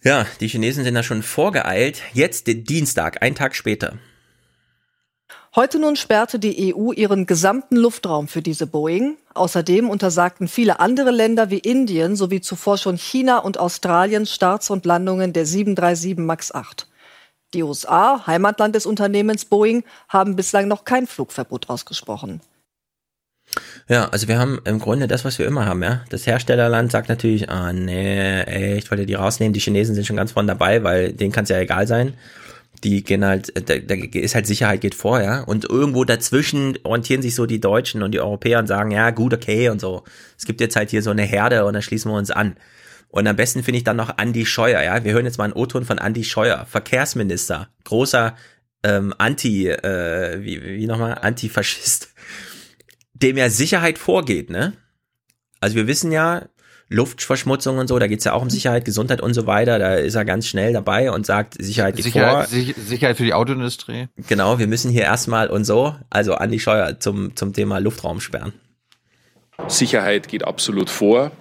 Ja, 0.03 0.26
die 0.40 0.48
Chinesen 0.48 0.84
sind 0.84 0.95
da 0.95 1.03
schon 1.03 1.24
vorgeeilt. 1.24 2.02
Jetzt 2.14 2.48
den 2.48 2.64
Dienstag, 2.64 3.22
ein 3.22 3.36
Tag 3.36 3.56
später. 3.56 3.98
Heute 5.56 5.80
nun 5.80 5.95
sperrte 5.95 6.40
die 6.40 6.76
EU 6.76 6.91
ihren 6.91 7.26
gesamten 7.26 7.78
Luftraum 7.78 8.28
für 8.28 8.41
diese 8.41 8.68
Boeing. 8.68 9.18
Außerdem 9.34 9.90
untersagten 9.90 10.48
viele 10.48 10.80
andere 10.80 11.11
Länder 11.11 11.49
wie 11.49 11.60
Indien 11.60 12.15
sowie 12.15 12.41
zuvor 12.41 12.78
schon 12.78 12.98
China 12.98 13.40
und 13.40 13.57
Australien 13.57 14.26
Starts 14.26 14.69
und 14.69 14.86
Landungen 14.86 15.34
der 15.34 15.45
737 15.45 16.18
MAX 16.18 16.53
8. 16.53 16.88
Die 17.53 17.64
USA, 17.64 18.28
Heimatland 18.28 18.76
des 18.76 18.86
Unternehmens 18.86 19.45
Boeing, 19.45 19.84
haben 20.10 20.36
bislang 20.36 20.68
noch 20.68 20.84
kein 20.84 21.07
Flugverbot 21.07 21.69
ausgesprochen. 21.69 22.41
Ja, 23.88 24.10
also 24.10 24.28
wir 24.28 24.38
haben 24.38 24.60
im 24.65 24.80
Grunde 24.80 25.07
das, 25.07 25.24
was 25.24 25.40
wir 25.40 25.48
immer 25.48 25.65
haben, 25.65 25.82
ja. 25.82 26.02
Das 26.10 26.28
Herstellerland 26.28 26.91
sagt 26.91 27.07
natürlich, 27.07 27.49
ah 27.49 27.72
nee, 27.72 28.41
echt, 28.41 28.91
wollt 28.91 28.99
ihr 28.99 29.06
die 29.06 29.14
rausnehmen? 29.14 29.53
Die 29.53 29.61
Chinesen 29.61 29.95
sind 29.95 30.06
schon 30.06 30.18
ganz 30.18 30.34
vorne 30.34 30.48
dabei, 30.48 30.84
weil 30.84 31.14
denen 31.14 31.32
kann 31.32 31.45
es 31.45 31.49
ja 31.49 31.57
egal 31.57 31.88
sein 31.88 32.14
die 32.83 33.03
gehen 33.03 33.25
halt, 33.25 33.51
da, 33.69 33.77
da 33.77 33.95
ist 33.95 34.35
halt 34.35 34.47
Sicherheit 34.47 34.81
geht 34.81 34.95
vor, 34.95 35.21
ja. 35.21 35.41
Und 35.41 35.65
irgendwo 35.65 36.03
dazwischen 36.03 36.77
orientieren 36.83 37.21
sich 37.21 37.35
so 37.35 37.45
die 37.45 37.59
Deutschen 37.59 38.03
und 38.03 38.11
die 38.11 38.19
Europäer 38.19 38.59
und 38.59 38.67
sagen, 38.67 38.91
ja, 38.91 39.11
gut, 39.11 39.33
okay 39.33 39.69
und 39.69 39.81
so. 39.81 40.03
Es 40.37 40.45
gibt 40.45 40.61
jetzt 40.61 40.75
halt 40.75 40.89
hier 40.89 41.01
so 41.01 41.09
eine 41.09 41.23
Herde 41.23 41.65
und 41.65 41.73
dann 41.73 41.81
schließen 41.81 42.11
wir 42.11 42.17
uns 42.17 42.31
an. 42.31 42.55
Und 43.09 43.25
am 43.27 43.35
besten 43.35 43.63
finde 43.63 43.77
ich 43.77 43.83
dann 43.83 43.97
noch 43.97 44.17
Andi 44.17 44.45
Scheuer, 44.45 44.81
ja. 44.81 45.03
Wir 45.03 45.13
hören 45.13 45.25
jetzt 45.25 45.37
mal 45.37 45.45
einen 45.45 45.53
O-Ton 45.53 45.85
von 45.85 45.99
Andi 45.99 46.23
Scheuer, 46.23 46.65
Verkehrsminister, 46.65 47.69
großer 47.83 48.35
ähm, 48.83 49.13
Anti, 49.17 49.69
äh, 49.69 50.43
wie, 50.43 50.63
wie 50.63 50.87
nochmal, 50.87 51.17
Antifaschist, 51.21 52.09
dem 53.13 53.37
ja 53.37 53.49
Sicherheit 53.49 53.97
vorgeht, 53.97 54.49
ne? 54.49 54.73
Also 55.59 55.75
wir 55.75 55.87
wissen 55.87 56.11
ja, 56.11 56.47
Luftverschmutzung 56.89 57.77
und 57.77 57.88
so, 57.88 57.99
da 57.99 58.07
geht's 58.07 58.23
ja 58.23 58.34
auch 58.34 58.41
um 58.41 58.49
Sicherheit, 58.49 58.85
Gesundheit 58.85 59.22
und 59.22 59.34
so 59.34 59.45
weiter. 59.45 59.77
Da 59.77 59.95
ist 59.95 60.15
er 60.15 60.23
ganz 60.23 60.47
schnell 60.47 60.72
dabei 60.72 61.11
und 61.11 61.26
sagt, 61.26 61.55
Sicherheit 61.61 61.95
geht 61.95 62.05
Sicherheit, 62.05 62.47
vor. 62.47 62.73
Sicherheit 62.85 63.18
für 63.18 63.26
die 63.26 63.34
Autoindustrie. 63.34 64.07
Genau, 64.27 64.57
wir 64.57 64.68
müssen 64.68 64.91
hier 64.91 65.03
erstmal 65.03 65.49
und 65.49 65.65
so. 65.65 65.95
Also 66.09 66.35
Andi 66.35 66.59
Scheuer 66.59 66.99
zum, 66.99 67.35
zum 67.35 67.53
Thema 67.53 67.80
Luftraum 67.80 68.22
sperren. 68.22 68.53
Sicherheit 69.68 70.27
geht 70.27 70.45
absolut 70.45 70.89
vor. 70.89 71.31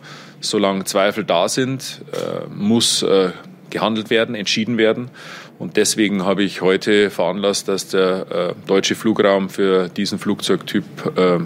Solange 0.40 0.84
Zweifel 0.84 1.24
da 1.24 1.48
sind, 1.48 2.02
äh, 2.12 2.46
muss 2.48 3.02
äh, 3.02 3.30
gehandelt 3.70 4.10
werden, 4.10 4.34
entschieden 4.34 4.78
werden. 4.78 5.10
Und 5.58 5.76
deswegen 5.76 6.24
habe 6.24 6.42
ich 6.42 6.60
heute 6.60 7.10
veranlasst, 7.10 7.68
dass 7.68 7.88
der 7.88 8.26
äh, 8.30 8.54
deutsche 8.66 8.94
Flugraum 8.94 9.48
für 9.48 9.88
diesen 9.88 10.18
Flugzeugtyp 10.18 10.84
äh, 11.16 11.38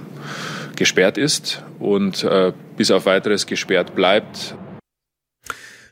gesperrt 0.80 1.18
ist 1.18 1.62
und 1.78 2.24
äh, 2.24 2.54
bis 2.78 2.90
auf 2.90 3.04
weiteres 3.04 3.44
gesperrt 3.44 3.94
bleibt. 3.94 4.54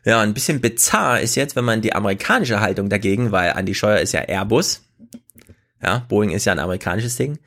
Ja, 0.02 0.22
ein 0.22 0.32
bisschen 0.32 0.62
bizarr 0.62 1.20
ist 1.20 1.34
jetzt, 1.34 1.56
wenn 1.56 1.66
man 1.66 1.82
die 1.82 1.94
amerikanische 1.94 2.60
Haltung 2.60 2.88
dagegen, 2.88 3.30
weil 3.30 3.52
Andy 3.54 3.74
Scheuer 3.74 3.98
ist 3.98 4.12
ja 4.12 4.22
Airbus. 4.22 4.82
Ja, 5.82 6.06
Boeing 6.08 6.30
ist 6.30 6.46
ja 6.46 6.52
ein 6.52 6.58
amerikanisches 6.58 7.16
Ding. 7.16 7.38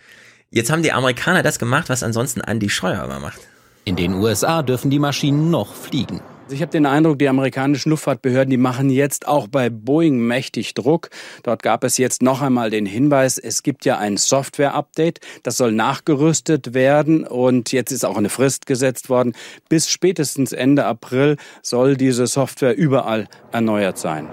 Jetzt 0.52 0.70
haben 0.72 0.84
die 0.84 0.92
Amerikaner 0.92 1.42
das 1.42 1.58
gemacht, 1.58 1.90
was 1.90 2.04
ansonsten 2.04 2.42
Andy 2.42 2.70
Scheuer 2.70 3.04
immer 3.04 3.20
macht. 3.20 3.42
In 3.86 3.96
den 3.96 4.14
USA 4.14 4.62
dürfen 4.62 4.92
die 4.92 5.00
Maschinen 5.00 5.50
noch 5.50 5.74
fliegen. 5.74 6.22
Also 6.52 6.58
ich 6.58 6.64
habe 6.64 6.74
den 6.74 6.86
Eindruck, 6.86 7.18
die 7.18 7.30
amerikanischen 7.30 7.92
Luftfahrtbehörden, 7.92 8.50
die 8.50 8.58
machen 8.58 8.90
jetzt 8.90 9.26
auch 9.26 9.48
bei 9.48 9.70
Boeing 9.70 10.20
mächtig 10.20 10.74
Druck. 10.74 11.10
Dort 11.44 11.64
gab 11.64 11.86
es 11.86 11.98
jetzt 11.98 12.22
noch 12.22 12.42
einmal 12.42 12.70
den 12.70 12.86
Hinweis, 12.86 13.38
es 13.38 13.64
gibt 13.64 13.86
ja 13.86 14.00
ein 14.00 14.18
Software-Update, 14.18 15.22
das 15.44 15.56
soll 15.56 15.72
nachgerüstet 15.72 16.74
werden 16.74 17.26
und 17.26 17.72
jetzt 17.72 17.94
ist 17.94 18.04
auch 18.04 18.18
eine 18.18 18.28
Frist 18.28 18.66
gesetzt 18.66 19.08
worden. 19.08 19.32
Bis 19.70 19.90
spätestens 19.90 20.52
Ende 20.52 20.84
April 20.84 21.38
soll 21.62 21.96
diese 21.96 22.28
Software 22.28 22.76
überall 22.76 23.30
erneuert 23.54 23.98
sein. 23.98 24.28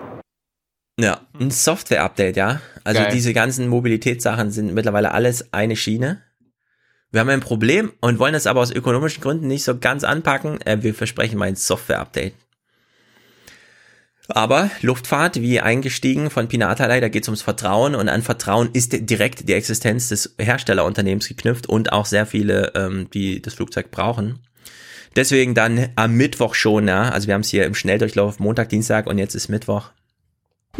Ja, 0.99 1.21
ein 1.39 1.53
Software-Update, 1.53 2.37
ja. 2.37 2.61
Also 2.83 3.01
Geil. 3.01 3.13
diese 3.13 3.33
ganzen 3.33 3.69
Mobilitätssachen 3.69 4.51
sind 4.51 4.75
mittlerweile 4.75 5.13
alles 5.13 5.53
eine 5.53 5.77
Schiene 5.77 6.21
wir 7.11 7.21
haben 7.21 7.29
ein 7.31 7.41
Problem 7.41 7.93
und 8.01 8.19
wollen 8.19 8.35
es 8.35 8.47
aber 8.47 8.61
aus 8.61 8.71
ökonomischen 8.71 9.23
Gründen 9.23 9.47
nicht 9.47 9.65
so 9.65 9.79
ganz 9.79 10.05
anpacken. 10.05 10.61
Äh, 10.63 10.83
wir 10.83 10.95
versprechen 10.95 11.39
mal 11.39 11.49
ein 11.49 11.57
Software-Update. 11.57 12.35
Aber 14.29 14.71
Luftfahrt, 14.83 15.41
wie 15.41 15.61
eingestiegen 15.61 16.29
von 16.29 16.49
Pinatalei, 16.49 17.01
da 17.01 17.09
geht 17.09 17.23
es 17.23 17.29
ums 17.29 17.41
Vertrauen 17.41 17.95
und 17.95 18.11
an 18.11 18.21
Vertrauen 18.21 18.69
ist 18.75 18.93
direkt 19.09 19.49
die 19.49 19.55
Existenz 19.55 20.11
des 20.11 20.35
Herstellerunternehmens 20.39 21.29
geknüpft 21.29 21.67
und 21.67 21.93
auch 21.93 22.05
sehr 22.05 22.27
viele, 22.27 22.73
ähm, 22.75 23.09
die 23.15 23.41
das 23.41 23.55
Flugzeug 23.55 23.91
brauchen. 23.91 24.41
Deswegen 25.17 25.55
dann 25.55 25.89
am 25.97 26.15
Mittwoch 26.15 26.55
schon, 26.55 26.89
ja, 26.89 27.09
also 27.09 27.27
wir 27.27 27.35
haben 27.35 27.41
es 27.41 27.49
hier 27.49 27.65
im 27.65 27.75
Schnelldurchlauf 27.75 28.39
Montag, 28.39 28.69
Dienstag 28.69 29.07
und 29.07 29.17
jetzt 29.17 29.35
ist 29.35 29.49
Mittwoch. 29.49 29.91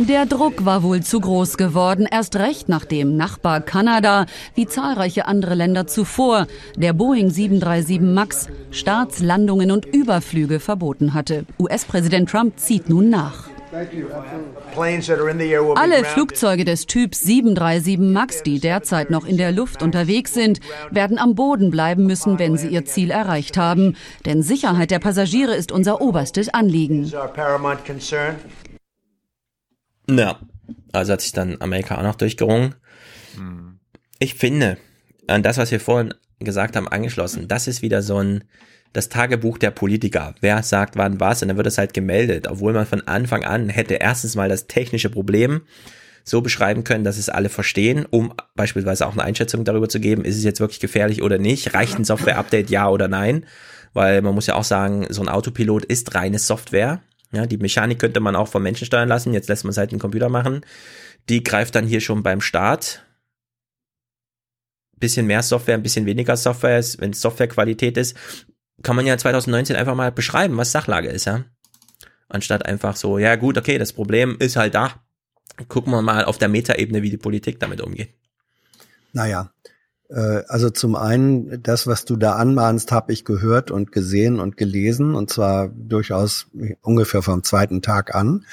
Der 0.01 0.27
Druck 0.27 0.65
war 0.65 0.85
wohl 0.85 1.03
zu 1.03 1.19
groß 1.19 1.57
geworden, 1.57 2.07
erst 2.09 2.37
recht 2.37 2.69
nachdem 2.69 3.17
Nachbar 3.17 3.61
Kanada, 3.61 4.27
wie 4.55 4.69
zahlreiche 4.69 5.27
andere 5.27 5.57
Länder 5.57 5.89
zuvor, 5.89 6.47
der 6.77 6.93
Boeing 6.93 7.31
737 7.31 8.01
MAX 8.01 8.47
Startslandungen 8.71 9.73
und 9.73 9.87
Überflüge 9.87 10.61
verboten 10.61 11.15
hatte. 11.15 11.47
US-Präsident 11.59 12.31
Trump 12.31 12.61
zieht 12.61 12.89
nun 12.89 13.11
nach. 13.11 13.49
Alle 15.75 16.05
Flugzeuge 16.05 16.65
des 16.65 16.87
Typs 16.87 17.21
737 17.21 17.99
MAX, 17.99 18.43
die 18.45 18.61
derzeit 18.61 19.11
noch 19.11 19.27
in 19.27 19.37
der 19.37 19.51
Luft 19.51 19.83
unterwegs 19.83 20.33
sind, 20.33 20.61
werden 20.93 21.19
am 21.19 21.35
Boden 21.35 21.73
bleiben 21.73 22.07
müssen, 22.07 22.39
wenn 22.39 22.57
sie 22.57 22.69
ihr 22.69 22.85
Ziel 22.85 23.11
erreicht 23.11 23.57
haben. 23.57 23.97
Denn 24.25 24.43
Sicherheit 24.43 24.93
der 24.93 25.01
Passagiere 25.01 25.57
ist 25.57 25.73
unser 25.73 26.01
oberstes 26.01 26.49
Anliegen. 26.49 27.13
Ja, 30.11 30.39
also 30.93 31.13
hat 31.13 31.21
sich 31.21 31.33
dann 31.33 31.61
Amerika 31.61 31.99
auch 31.99 32.03
noch 32.03 32.15
durchgerungen. 32.15 32.75
Hm. 33.37 33.79
Ich 34.19 34.35
finde, 34.35 34.79
an 35.27 35.43
das, 35.43 35.59
was 35.59 35.71
wir 35.71 35.81
vorhin 35.81 36.15
gesagt 36.41 36.77
haben, 36.77 36.89
angeschlossen, 36.89 37.49
das 37.49 37.67
ist 37.67 37.83
wieder 37.83 38.03
so 38.03 38.19
ein, 38.19 38.45
das 38.93 39.09
Tagebuch 39.09 39.59
der 39.59 39.71
Politiker. 39.71 40.35
Wer 40.41 40.63
sagt 40.63 40.97
wann 40.97 41.21
was 41.21 41.43
und 41.43 41.49
dann 41.49 41.57
wird 41.57 41.67
es 41.67 41.79
halt 41.79 41.95
gemeldet, 41.95 42.49
obwohl 42.49 42.73
man 42.73 42.87
von 42.87 43.07
Anfang 43.07 43.45
an 43.45 43.69
hätte 43.69 43.95
erstens 43.95 44.35
mal 44.35 44.49
das 44.49 44.67
technische 44.67 45.11
Problem 45.11 45.63
so 46.25 46.41
beschreiben 46.43 46.85
können, 46.85 47.05
dass 47.05 47.19
es 47.19 47.29
alle 47.29 47.49
verstehen, 47.49 48.07
um 48.09 48.35
beispielsweise 48.55 49.07
auch 49.07 49.13
eine 49.13 49.25
Einschätzung 49.25 49.65
darüber 49.65 49.89
zu 49.89 49.99
geben, 49.99 50.25
ist 50.25 50.37
es 50.37 50.45
jetzt 50.45 50.61
wirklich 50.61 50.81
gefährlich 50.81 51.23
oder 51.23 51.39
nicht, 51.39 51.75
reicht 51.75 51.99
ein 51.99 52.05
Software-Update 52.05 52.71
ja 52.71 52.89
oder 52.89 53.09
nein, 53.09 53.47
weil 53.95 54.21
man 54.21 54.35
muss 54.35 54.47
ja 54.47 54.55
auch 54.55 54.65
sagen, 54.65 55.07
so 55.09 55.23
ein 55.23 55.29
Autopilot 55.29 55.85
ist 55.85 56.15
reine 56.15 56.39
Software, 56.39 57.01
ja, 57.33 57.47
die 57.47 57.59
Mechanik 57.59 57.99
könnte 57.99 58.21
man 58.21 58.37
auch 58.37 58.49
vom 58.49 58.63
Menschen 58.63 58.87
steuern 58.87 59.09
lassen, 59.09 59.35
jetzt 59.35 59.49
lässt 59.49 59.65
man 59.65 59.71
es 59.71 59.77
halt 59.77 59.93
den 59.93 59.99
Computer 59.99 60.29
machen, 60.29 60.65
die 61.29 61.43
greift 61.43 61.75
dann 61.75 61.87
hier 61.87 62.01
schon 62.01 62.23
beim 62.23 62.41
Start, 62.41 63.05
bisschen 64.97 65.27
mehr 65.27 65.43
Software, 65.43 65.75
ein 65.75 65.83
bisschen 65.83 66.07
weniger 66.07 66.37
Software 66.37 66.83
wenn 66.99 67.11
es 67.11 67.21
Softwarequalität 67.21 67.97
ist, 67.97 68.17
kann 68.83 68.97
man 68.97 69.07
ja 69.07 69.17
2019 69.17 69.77
einfach 69.77 69.95
mal 69.95 70.13
beschreiben, 70.13 70.57
was 70.57 70.73
Sachlage 70.73 71.09
ist, 71.09 71.25
ja. 71.25 71.45
Anstatt 72.29 72.67
einfach 72.67 72.97
so, 72.97 73.19
ja 73.19 73.37
gut, 73.37 73.57
okay, 73.57 73.79
das 73.79 73.93
Problem 73.93 74.37
ist 74.39 74.57
halt 74.57 74.75
da. 74.75 75.03
Gucken 75.69 75.93
wir 75.93 76.03
mal 76.03 76.25
auf 76.25 76.39
der 76.39 76.49
Metaebene, 76.49 77.03
wie 77.03 77.11
die 77.11 77.17
Politik 77.17 77.59
damit 77.59 77.81
umgeht. 77.81 78.15
Naja, 79.13 79.51
also 80.15 80.71
zum 80.71 80.97
einen, 80.97 81.63
das, 81.63 81.87
was 81.87 82.05
du 82.05 82.17
da 82.17 82.33
anmahnst, 82.37 82.93
habe 82.93 83.13
ich 83.13 83.25
gehört 83.25 83.71
und 83.71 83.93
gesehen 83.93 84.41
und 84.41 84.57
gelesen, 84.57 85.15
und 85.15 85.31
zwar 85.31 85.69
durchaus 85.69 86.47
ungefähr 86.81 87.23
vom 87.23 87.43
zweiten 87.45 87.83
Tag 87.83 88.15
an, 88.15 88.47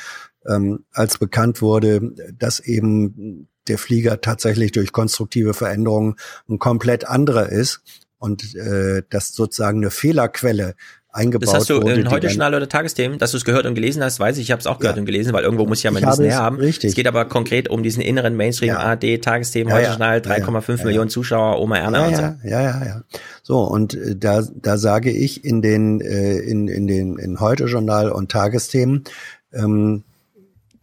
ähm, 0.45 0.85
als 0.91 1.17
bekannt 1.17 1.61
wurde, 1.61 2.13
dass 2.37 2.59
eben 2.59 3.47
der 3.67 3.77
Flieger 3.77 4.21
tatsächlich 4.21 4.71
durch 4.71 4.91
konstruktive 4.91 5.53
Veränderungen 5.53 6.15
ein 6.47 6.59
komplett 6.59 7.07
anderer 7.07 7.49
ist 7.49 7.81
und 8.17 8.55
äh, 8.55 9.03
das 9.09 9.33
sozusagen 9.33 9.79
eine 9.79 9.91
Fehlerquelle 9.91 10.75
eingebaut. 11.15 11.47
Das 11.47 11.53
hast 11.53 11.69
du 11.69 11.79
in 11.79 12.09
heute 12.09 12.27
Journal 12.27 12.53
oder 12.53 12.67
Tagesthemen, 12.67 13.17
dass 13.17 13.31
du 13.31 13.37
es 13.37 13.45
gehört 13.45 13.65
und 13.65 13.75
gelesen 13.75 14.03
hast, 14.03 14.19
weiß 14.19 14.37
ich, 14.37 14.43
ich 14.43 14.51
habe 14.51 14.59
es 14.59 14.67
auch 14.67 14.79
gehört 14.79 14.97
ja. 14.97 14.99
und 14.99 15.05
gelesen, 15.05 15.33
weil 15.33 15.43
irgendwo 15.43 15.65
muss 15.65 15.79
ich 15.79 15.83
ja 15.85 15.91
mein 15.91 16.05
Wissen 16.05 16.25
herhaben. 16.25 16.57
Richtig. 16.57 16.89
Es 16.89 16.95
geht 16.95 17.07
aber 17.07 17.25
konkret 17.25 17.69
um 17.69 17.83
diesen 17.83 18.01
inneren 18.01 18.35
Mainstream 18.35 18.69
ja. 18.69 18.79
AD 18.79 19.19
Tagesthemen, 19.19 19.69
ja, 19.69 19.79
heute 19.79 19.89
Journal, 19.89 20.19
3,5 20.19 20.77
ja, 20.77 20.85
Millionen 20.85 21.09
Zuschauer, 21.09 21.59
Oma 21.61 21.77
Erna 21.77 22.07
und 22.07 22.15
so. 22.15 22.21
Ja, 22.21 22.61
ja, 22.61 22.85
ja. 22.85 23.01
So 23.43 23.61
und 23.61 23.93
äh, 23.93 24.15
da 24.15 24.41
da 24.41 24.77
sage 24.77 25.11
ich 25.11 25.45
in 25.45 25.61
den 25.61 26.01
äh, 26.01 26.37
in 26.37 26.67
in 26.67 26.87
den 26.87 27.17
in 27.17 27.39
heute 27.39 27.65
Journal 27.65 28.11
und 28.11 28.31
Tagesthemen 28.31 29.03
ähm, 29.53 30.03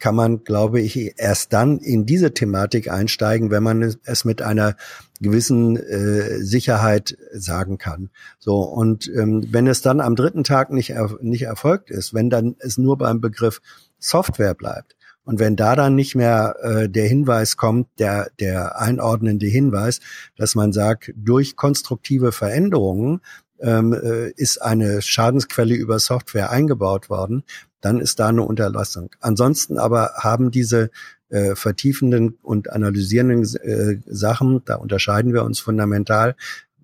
kann 0.02 0.16
man, 0.16 0.42
glaube 0.42 0.80
ich, 0.80 1.14
erst 1.16 1.52
dann 1.52 1.78
in 1.78 2.06
diese 2.06 2.34
Thematik 2.34 2.90
einsteigen, 2.90 3.52
wenn 3.52 3.62
man 3.62 3.82
es 4.02 4.24
mit 4.24 4.42
einer 4.42 4.74
gewissen 5.20 5.76
äh, 5.76 6.40
Sicherheit 6.40 7.16
sagen 7.32 7.78
kann. 7.78 8.10
So 8.40 8.62
und 8.62 9.08
ähm, 9.14 9.46
wenn 9.52 9.68
es 9.68 9.80
dann 9.80 10.00
am 10.00 10.16
dritten 10.16 10.42
Tag 10.42 10.72
nicht 10.72 10.92
nicht 11.20 11.42
erfolgt 11.42 11.92
ist, 11.92 12.14
wenn 12.14 12.30
dann 12.30 12.56
es 12.58 12.78
nur 12.78 12.98
beim 12.98 13.20
Begriff 13.20 13.60
Software 14.00 14.54
bleibt 14.54 14.96
und 15.22 15.38
wenn 15.38 15.54
da 15.54 15.76
dann 15.76 15.94
nicht 15.94 16.16
mehr 16.16 16.56
äh, 16.62 16.88
der 16.88 17.06
Hinweis 17.06 17.56
kommt, 17.56 17.86
der 18.00 18.32
der 18.40 18.80
einordnende 18.80 19.46
Hinweis, 19.46 20.00
dass 20.34 20.56
man 20.56 20.72
sagt, 20.72 21.12
durch 21.14 21.54
konstruktive 21.54 22.32
Veränderungen 22.32 23.20
ähm, 23.62 23.92
äh, 23.92 24.30
ist 24.32 24.60
eine 24.60 25.00
Schadensquelle 25.00 25.74
über 25.74 25.98
Software 25.98 26.50
eingebaut 26.50 27.08
worden, 27.08 27.44
dann 27.80 28.00
ist 28.00 28.20
da 28.20 28.28
eine 28.28 28.42
Unterlassung. 28.42 29.10
Ansonsten 29.20 29.78
aber 29.78 30.12
haben 30.16 30.50
diese 30.50 30.90
äh, 31.30 31.54
vertiefenden 31.54 32.38
und 32.42 32.70
analysierenden 32.70 33.42
äh, 33.62 34.00
Sachen, 34.06 34.62
da 34.64 34.76
unterscheiden 34.76 35.32
wir 35.32 35.44
uns 35.44 35.60
fundamental, 35.60 36.36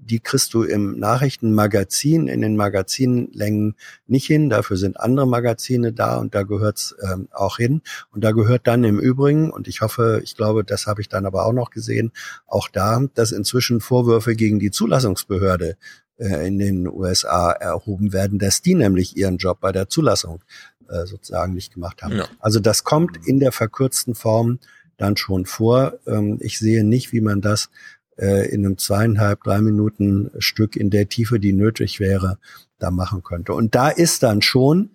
die 0.08 0.20
kriegst 0.20 0.54
du 0.54 0.62
im 0.62 0.98
Nachrichtenmagazin, 0.98 2.28
in 2.28 2.40
den 2.40 2.56
Magazinlängen 2.56 3.76
nicht 4.06 4.26
hin. 4.26 4.48
Dafür 4.48 4.76
sind 4.76 4.98
andere 4.98 5.28
Magazine 5.28 5.92
da 5.92 6.16
und 6.16 6.34
da 6.34 6.44
gehört's 6.44 6.96
ähm, 7.02 7.28
auch 7.30 7.58
hin. 7.58 7.82
Und 8.10 8.24
da 8.24 8.32
gehört 8.32 8.66
dann 8.66 8.84
im 8.84 8.98
Übrigen, 8.98 9.50
und 9.50 9.68
ich 9.68 9.82
hoffe, 9.82 10.22
ich 10.24 10.34
glaube, 10.34 10.64
das 10.64 10.86
habe 10.86 11.02
ich 11.02 11.10
dann 11.10 11.26
aber 11.26 11.44
auch 11.44 11.52
noch 11.52 11.68
gesehen, 11.70 12.12
auch 12.46 12.68
da, 12.68 13.02
dass 13.14 13.32
inzwischen 13.32 13.80
Vorwürfe 13.80 14.34
gegen 14.34 14.58
die 14.58 14.70
Zulassungsbehörde 14.70 15.76
äh, 16.18 16.46
in 16.46 16.58
den 16.58 16.86
USA 16.86 17.52
erhoben 17.52 18.12
werden, 18.12 18.38
dass 18.38 18.62
die 18.62 18.74
nämlich 18.74 19.16
ihren 19.16 19.38
Job 19.38 19.60
bei 19.60 19.72
der 19.72 19.88
Zulassung 19.88 20.42
äh, 20.88 21.06
sozusagen 21.06 21.54
nicht 21.54 21.74
gemacht 21.74 22.02
haben. 22.02 22.16
Ja. 22.16 22.28
Also 22.40 22.60
das 22.60 22.84
kommt 22.84 23.26
in 23.26 23.40
der 23.40 23.52
verkürzten 23.52 24.14
Form 24.14 24.58
dann 24.96 25.16
schon 25.16 25.46
vor. 25.46 25.98
Ähm, 26.06 26.38
ich 26.40 26.58
sehe 26.58 26.84
nicht, 26.84 27.12
wie 27.12 27.20
man 27.20 27.40
das 27.40 27.70
äh, 28.16 28.48
in 28.48 28.64
einem 28.64 28.78
zweieinhalb, 28.78 29.42
drei 29.44 29.60
Minuten 29.60 30.30
Stück 30.38 30.76
in 30.76 30.90
der 30.90 31.08
Tiefe, 31.08 31.40
die 31.40 31.52
nötig 31.52 32.00
wäre, 32.00 32.38
da 32.78 32.90
machen 32.90 33.22
könnte. 33.22 33.54
Und 33.54 33.74
da 33.74 33.88
ist 33.88 34.22
dann 34.22 34.42
schon 34.42 34.90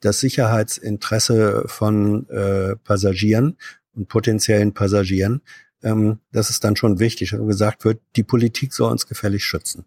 das 0.00 0.20
Sicherheitsinteresse 0.20 1.64
von 1.66 2.28
äh, 2.28 2.76
Passagieren 2.76 3.56
und 3.94 4.08
potenziellen 4.08 4.74
Passagieren, 4.74 5.40
ähm, 5.82 6.18
das 6.32 6.50
ist 6.50 6.64
dann 6.64 6.76
schon 6.76 6.98
wichtig, 6.98 7.30
dass 7.30 7.46
gesagt 7.46 7.84
wird, 7.84 8.00
die 8.16 8.22
Politik 8.22 8.72
soll 8.72 8.90
uns 8.90 9.06
gefällig 9.06 9.44
schützen. 9.44 9.84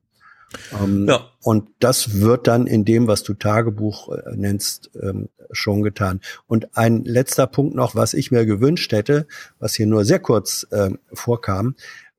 Ähm, 0.82 1.08
ja. 1.08 1.30
Und 1.42 1.70
das 1.80 2.20
wird 2.20 2.48
dann 2.48 2.68
in 2.68 2.86
dem, 2.86 3.08
was 3.08 3.24
du 3.24 3.34
Tagebuch 3.34 4.10
äh, 4.10 4.36
nennst, 4.36 4.92
ähm, 5.02 5.30
schon 5.52 5.82
getan. 5.82 6.22
Und 6.48 6.78
ein 6.78 7.04
letzter 7.04 7.48
Punkt 7.48 7.76
noch, 7.76 7.96
was 7.96 8.14
ich 8.14 8.32
mir 8.32 8.46
gewünscht 8.46 8.92
hätte, 8.92 9.28
was 9.60 9.76
hier 9.76 9.88
nur 9.88 10.06
sehr 10.06 10.20
kurz 10.20 10.68
ähm, 10.72 11.00
vorkam, 11.14 11.76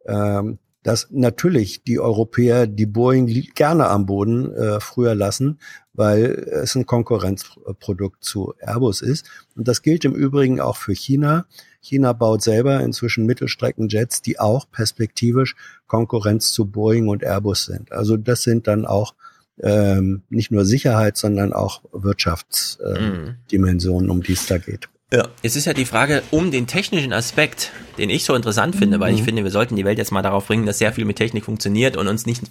ähm, 0.06 0.58
dass 0.82 1.08
natürlich 1.10 1.84
die 1.84 2.00
Europäer 2.00 2.66
die 2.66 2.86
Boeing 2.86 3.26
gerne 3.54 3.88
am 3.88 4.06
Boden 4.06 4.52
äh, 4.54 4.80
früher 4.80 5.14
lassen, 5.14 5.58
weil 5.92 6.24
es 6.62 6.74
ein 6.74 6.86
Konkurrenzprodukt 6.86 8.24
zu 8.24 8.54
Airbus 8.60 9.02
ist. 9.02 9.26
Und 9.56 9.68
das 9.68 9.82
gilt 9.82 10.04
im 10.04 10.14
Übrigen 10.14 10.60
auch 10.60 10.76
für 10.76 10.94
China. 10.94 11.44
China 11.80 12.12
baut 12.12 12.42
selber 12.42 12.80
inzwischen 12.80 13.26
Mittelstreckenjets, 13.26 14.22
die 14.22 14.38
auch 14.38 14.70
perspektivisch 14.70 15.56
Konkurrenz 15.86 16.52
zu 16.52 16.66
Boeing 16.66 17.08
und 17.08 17.22
Airbus 17.22 17.64
sind. 17.64 17.92
Also 17.92 18.16
das 18.16 18.42
sind 18.42 18.66
dann 18.66 18.86
auch 18.86 19.14
ähm, 19.62 20.22
nicht 20.30 20.50
nur 20.50 20.64
Sicherheit, 20.64 21.16
sondern 21.16 21.52
auch 21.52 21.82
Wirtschaftsdimensionen, 21.92 24.08
ähm, 24.08 24.10
um 24.10 24.22
die 24.22 24.32
es 24.32 24.46
da 24.46 24.58
geht. 24.58 24.88
Ja. 25.12 25.28
Es 25.42 25.56
ist 25.56 25.64
ja 25.64 25.72
die 25.72 25.86
Frage 25.86 26.22
um 26.30 26.52
den 26.52 26.68
technischen 26.68 27.12
Aspekt, 27.12 27.72
den 27.98 28.10
ich 28.10 28.24
so 28.24 28.34
interessant 28.34 28.76
finde, 28.76 29.00
weil 29.00 29.12
ich 29.12 29.22
mhm. 29.22 29.24
finde, 29.24 29.44
wir 29.44 29.50
sollten 29.50 29.74
die 29.74 29.84
Welt 29.84 29.98
jetzt 29.98 30.12
mal 30.12 30.22
darauf 30.22 30.46
bringen, 30.46 30.66
dass 30.66 30.78
sehr 30.78 30.92
viel 30.92 31.04
mit 31.04 31.16
Technik 31.16 31.44
funktioniert 31.44 31.96
und 31.96 32.06
uns 32.06 32.26
nicht 32.26 32.42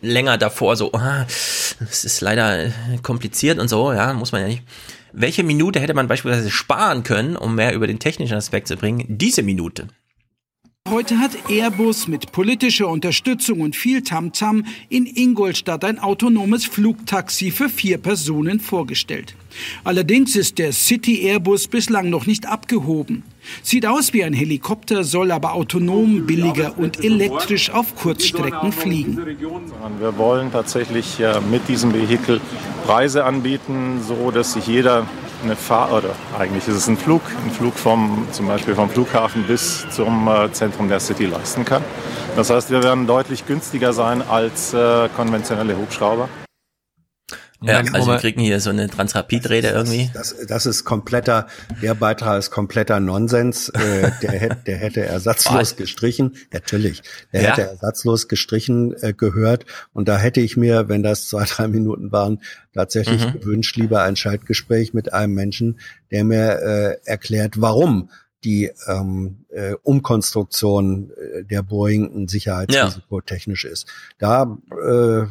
länger 0.00 0.38
davor 0.38 0.76
so, 0.76 0.92
ah, 0.92 1.26
es 1.28 2.04
ist 2.04 2.20
leider 2.20 2.72
kompliziert 3.02 3.58
und 3.58 3.68
so, 3.68 3.92
ja, 3.92 4.12
muss 4.14 4.32
man 4.32 4.40
ja 4.40 4.48
nicht. 4.48 4.62
Welche 5.18 5.42
Minute 5.44 5.80
hätte 5.80 5.94
man 5.94 6.08
beispielsweise 6.08 6.50
sparen 6.50 7.02
können, 7.02 7.36
um 7.36 7.54
mehr 7.54 7.74
über 7.74 7.86
den 7.86 7.98
technischen 7.98 8.36
Aspekt 8.36 8.68
zu 8.68 8.76
bringen? 8.76 9.06
Diese 9.08 9.42
Minute. 9.42 9.88
Heute 10.90 11.18
hat 11.18 11.30
Airbus 11.48 12.06
mit 12.06 12.32
politischer 12.32 12.88
Unterstützung 12.88 13.62
und 13.62 13.74
viel 13.74 14.02
Tamtam 14.02 14.58
-Tam 14.58 14.66
in 14.90 15.06
Ingolstadt 15.06 15.84
ein 15.84 15.98
autonomes 15.98 16.66
Flugtaxi 16.66 17.50
für 17.50 17.70
vier 17.70 17.96
Personen 17.96 18.60
vorgestellt. 18.60 19.34
Allerdings 19.84 20.36
ist 20.36 20.58
der 20.58 20.72
City 20.72 21.26
Airbus 21.28 21.68
bislang 21.68 22.10
noch 22.10 22.26
nicht 22.26 22.46
abgehoben. 22.46 23.22
Sieht 23.62 23.86
aus 23.86 24.12
wie 24.12 24.24
ein 24.24 24.32
Helikopter, 24.32 25.04
soll 25.04 25.30
aber 25.30 25.54
autonom, 25.54 26.26
billiger 26.26 26.78
und 26.78 27.04
elektrisch 27.04 27.70
auf 27.70 27.94
Kurzstrecken 27.94 28.72
fliegen. 28.72 29.18
Wir 29.98 30.18
wollen 30.18 30.50
tatsächlich 30.50 31.18
mit 31.50 31.68
diesem 31.68 31.94
Vehikel 31.94 32.40
Preise 32.84 33.24
anbieten, 33.24 34.00
so 34.06 34.30
dass 34.30 34.54
sich 34.54 34.66
jeder 34.66 35.06
eine 35.42 35.56
Fahrt, 35.56 35.92
oder 35.92 36.10
eigentlich 36.38 36.66
ist 36.66 36.76
es 36.76 36.88
ein 36.88 36.96
Flug, 36.96 37.22
ein 37.44 37.50
Flug 37.50 37.74
vom, 37.74 38.26
zum 38.32 38.46
Beispiel 38.46 38.74
vom 38.74 38.88
Flughafen 38.90 39.44
bis 39.44 39.86
zum 39.90 40.28
äh, 40.28 40.50
Zentrum 40.52 40.88
der 40.88 41.00
City 41.00 41.26
leisten 41.26 41.64
kann. 41.64 41.82
Das 42.36 42.50
heißt, 42.50 42.70
wir 42.70 42.82
werden 42.82 43.06
deutlich 43.06 43.46
günstiger 43.46 43.92
sein 43.92 44.22
als 44.22 44.72
äh, 44.74 45.08
konventionelle 45.14 45.76
Hubschrauber. 45.76 46.28
Ja, 47.62 47.78
also 47.78 48.08
wir 48.08 48.18
kriegen 48.18 48.40
hier 48.40 48.60
so 48.60 48.70
eine 48.70 48.88
Transrapid-Rede 48.88 49.68
irgendwie. 49.68 50.10
Das, 50.12 50.34
das, 50.46 50.66
ist 50.66 50.84
kompletter, 50.84 51.46
der 51.82 51.94
Beitrag 51.94 52.38
ist 52.38 52.50
kompletter 52.50 53.00
Nonsens. 53.00 53.70
Äh, 53.70 54.10
der, 54.22 54.32
hätte, 54.32 54.56
der 54.66 54.76
hätte 54.76 55.04
ersatzlos 55.04 55.76
gestrichen. 55.76 56.36
Natürlich, 56.52 57.02
der 57.32 57.42
ja. 57.42 57.50
hätte 57.50 57.62
ersatzlos 57.62 58.28
gestrichen 58.28 58.94
äh, 59.02 59.14
gehört. 59.14 59.64
Und 59.94 60.08
da 60.08 60.18
hätte 60.18 60.40
ich 60.40 60.56
mir, 60.56 60.88
wenn 60.88 61.02
das 61.02 61.28
zwei, 61.28 61.44
drei 61.44 61.68
Minuten 61.68 62.12
waren, 62.12 62.40
tatsächlich 62.74 63.24
mhm. 63.26 63.40
gewünscht, 63.40 63.76
lieber 63.76 64.02
ein 64.02 64.16
Schaltgespräch 64.16 64.92
mit 64.92 65.14
einem 65.14 65.34
Menschen, 65.34 65.80
der 66.10 66.24
mir 66.24 66.60
äh, 66.60 67.08
erklärt, 67.08 67.60
warum 67.60 68.10
die 68.44 68.70
ähm, 68.86 69.44
äh, 69.48 69.74
Umkonstruktion 69.82 71.10
äh, 71.10 71.44
der 71.44 71.62
Boeing 71.62 72.14
ein 72.14 72.28
Sicherheitsrisiko 72.28 73.18
ja. 73.18 73.24
technisch 73.24 73.64
ist. 73.64 73.86
Da 74.18 74.58
äh, 74.70 75.26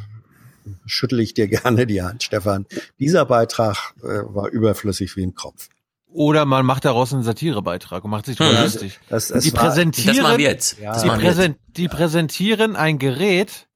schüttel 0.85 1.19
ich 1.19 1.33
dir 1.33 1.47
gerne 1.49 1.85
die 1.87 2.01
Hand, 2.01 2.23
Stefan. 2.23 2.65
Dieser 2.99 3.25
Beitrag 3.25 3.93
äh, 4.03 4.05
war 4.33 4.49
überflüssig 4.49 5.15
wie 5.15 5.23
ein 5.25 5.35
Kropf. 5.35 5.69
Oder 6.07 6.45
man 6.45 6.65
macht 6.65 6.85
daraus 6.85 7.13
einen 7.13 7.23
Satirebeitrag 7.23 8.03
und 8.05 8.09
macht 8.11 8.25
sich 8.25 8.37
drüber 8.37 8.61
lustig. 8.63 8.99
Das, 9.09 9.27
das 9.27 9.43
die 9.43 9.53
war, 9.53 9.63
präsentieren, 9.63 10.15
das 10.15 10.23
machen 10.23 10.37
wir 10.37 10.45
jetzt. 10.45 10.79
Ja, 10.79 10.97
die, 11.01 11.09
präsent, 11.09 11.57
die 11.75 11.87
präsentieren 11.89 12.77
ein 12.77 12.99
Gerät, 12.99 13.67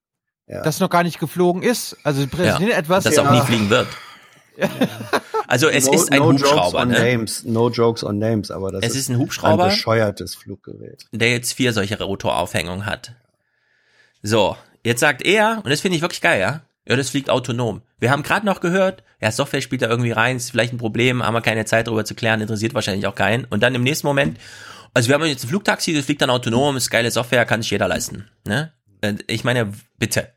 ja. 0.47 0.63
das 0.63 0.79
noch 0.79 0.89
gar 0.89 1.03
nicht 1.03 1.19
geflogen 1.19 1.61
ist. 1.63 1.97
Also 2.03 2.21
sie 2.21 2.27
präsentieren 2.27 2.71
ja, 2.71 2.77
etwas, 2.77 3.03
das 3.03 3.17
auch 3.17 3.29
nie 3.29 3.41
fliegen 3.41 3.69
wird. 3.69 3.87
Also 5.47 5.67
es 5.67 5.87
no, 5.87 5.93
ist 5.93 6.11
ein 6.11 6.19
no 6.19 6.31
Hubschrauber. 6.31 6.61
Jokes 6.61 6.75
on 6.75 6.87
Ne? 6.89 6.99
names, 6.99 7.43
no 7.43 7.69
jokes 7.69 8.03
on 8.03 8.19
names, 8.19 8.51
aber 8.51 8.71
das 8.71 8.83
Es 8.83 8.91
ist, 8.91 8.97
ist 9.01 9.09
ein 9.09 9.17
Hubschrauber. 9.17 9.63
ein 9.65 9.69
bescheuertes 9.71 10.35
Fluggerät. 10.35 11.05
der 11.11 11.31
jetzt 11.31 11.53
vier 11.53 11.73
solche 11.73 11.97
Rotoraufhängungen 12.01 12.85
hat. 12.85 13.13
So, 14.21 14.55
jetzt 14.83 14.99
sagt 14.99 15.23
er, 15.23 15.61
und 15.63 15.69
das 15.69 15.81
finde 15.81 15.95
ich 15.95 16.01
wirklich 16.01 16.21
geil, 16.21 16.39
ja, 16.39 16.61
ja, 16.89 16.95
das 16.95 17.11
fliegt 17.11 17.29
autonom. 17.29 17.83
Wir 17.99 18.09
haben 18.09 18.23
gerade 18.23 18.47
noch 18.47 18.61
gehört, 18.61 19.03
ja, 19.21 19.31
Software 19.31 19.61
spielt 19.61 19.83
da 19.83 19.87
irgendwie 19.87 20.11
rein, 20.11 20.37
ist 20.37 20.49
vielleicht 20.49 20.73
ein 20.73 20.79
Problem, 20.79 21.23
haben 21.23 21.35
wir 21.35 21.41
keine 21.41 21.65
Zeit 21.65 21.85
darüber 21.85 22.03
zu 22.03 22.15
klären, 22.15 22.41
interessiert 22.41 22.73
wahrscheinlich 22.73 23.05
auch 23.05 23.13
keinen. 23.13 23.45
Und 23.45 23.61
dann 23.61 23.75
im 23.75 23.83
nächsten 23.83 24.07
Moment, 24.07 24.39
also 24.95 25.07
wir 25.07 25.13
haben 25.13 25.23
jetzt 25.25 25.43
ein 25.43 25.49
Flugtaxi, 25.49 25.93
das 25.93 26.05
fliegt 26.05 26.23
dann 26.23 26.31
autonom, 26.31 26.75
ist 26.77 26.89
geile 26.89 27.11
Software, 27.11 27.45
kann 27.45 27.61
sich 27.61 27.69
jeder 27.69 27.87
leisten. 27.87 28.27
Ne? 28.45 28.73
Äh, 29.01 29.13
Ich 29.27 29.43
meine, 29.43 29.71
bitte. 29.99 30.33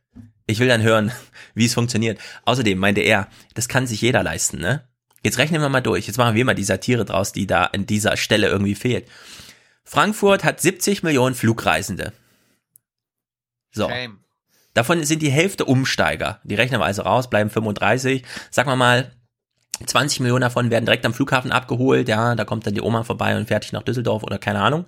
Ich 0.46 0.58
will 0.58 0.68
dann 0.68 0.82
hören, 0.82 1.10
wie 1.54 1.64
es 1.64 1.72
funktioniert. 1.72 2.20
Außerdem 2.44 2.78
meinte 2.78 3.00
er, 3.00 3.28
das 3.54 3.68
kann 3.68 3.86
sich 3.86 4.02
jeder 4.02 4.22
leisten, 4.22 4.58
ne? 4.58 4.86
Jetzt 5.24 5.38
rechnen 5.38 5.62
wir 5.62 5.68
mal 5.68 5.80
durch. 5.80 6.06
Jetzt 6.06 6.18
machen 6.18 6.34
wir 6.34 6.44
mal 6.44 6.54
die 6.54 6.64
Satire 6.64 7.04
draus, 7.04 7.32
die 7.32 7.46
da 7.46 7.64
an 7.66 7.86
dieser 7.86 8.16
Stelle 8.16 8.48
irgendwie 8.48 8.74
fehlt. 8.74 9.08
Frankfurt 9.84 10.42
hat 10.44 10.60
70 10.60 11.02
Millionen 11.04 11.34
Flugreisende. 11.36 12.12
So. 13.70 13.88
Shame. 13.88 14.21
Davon 14.74 15.04
sind 15.04 15.22
die 15.22 15.30
Hälfte 15.30 15.64
Umsteiger. 15.64 16.40
Die 16.44 16.54
rechnen 16.54 16.80
wir 16.80 16.86
also 16.86 17.02
raus, 17.02 17.28
bleiben 17.28 17.50
35. 17.50 18.24
Sagen 18.50 18.70
wir 18.70 18.76
mal, 18.76 19.12
20 19.84 20.20
Millionen 20.20 20.42
davon 20.42 20.70
werden 20.70 20.86
direkt 20.86 21.04
am 21.04 21.14
Flughafen 21.14 21.52
abgeholt. 21.52 22.08
Ja, 22.08 22.34
da 22.34 22.44
kommt 22.44 22.66
dann 22.66 22.74
die 22.74 22.80
Oma 22.80 23.04
vorbei 23.04 23.36
und 23.36 23.48
fertig 23.48 23.72
nach 23.72 23.82
Düsseldorf 23.82 24.22
oder 24.22 24.38
keine 24.38 24.60
Ahnung. 24.60 24.86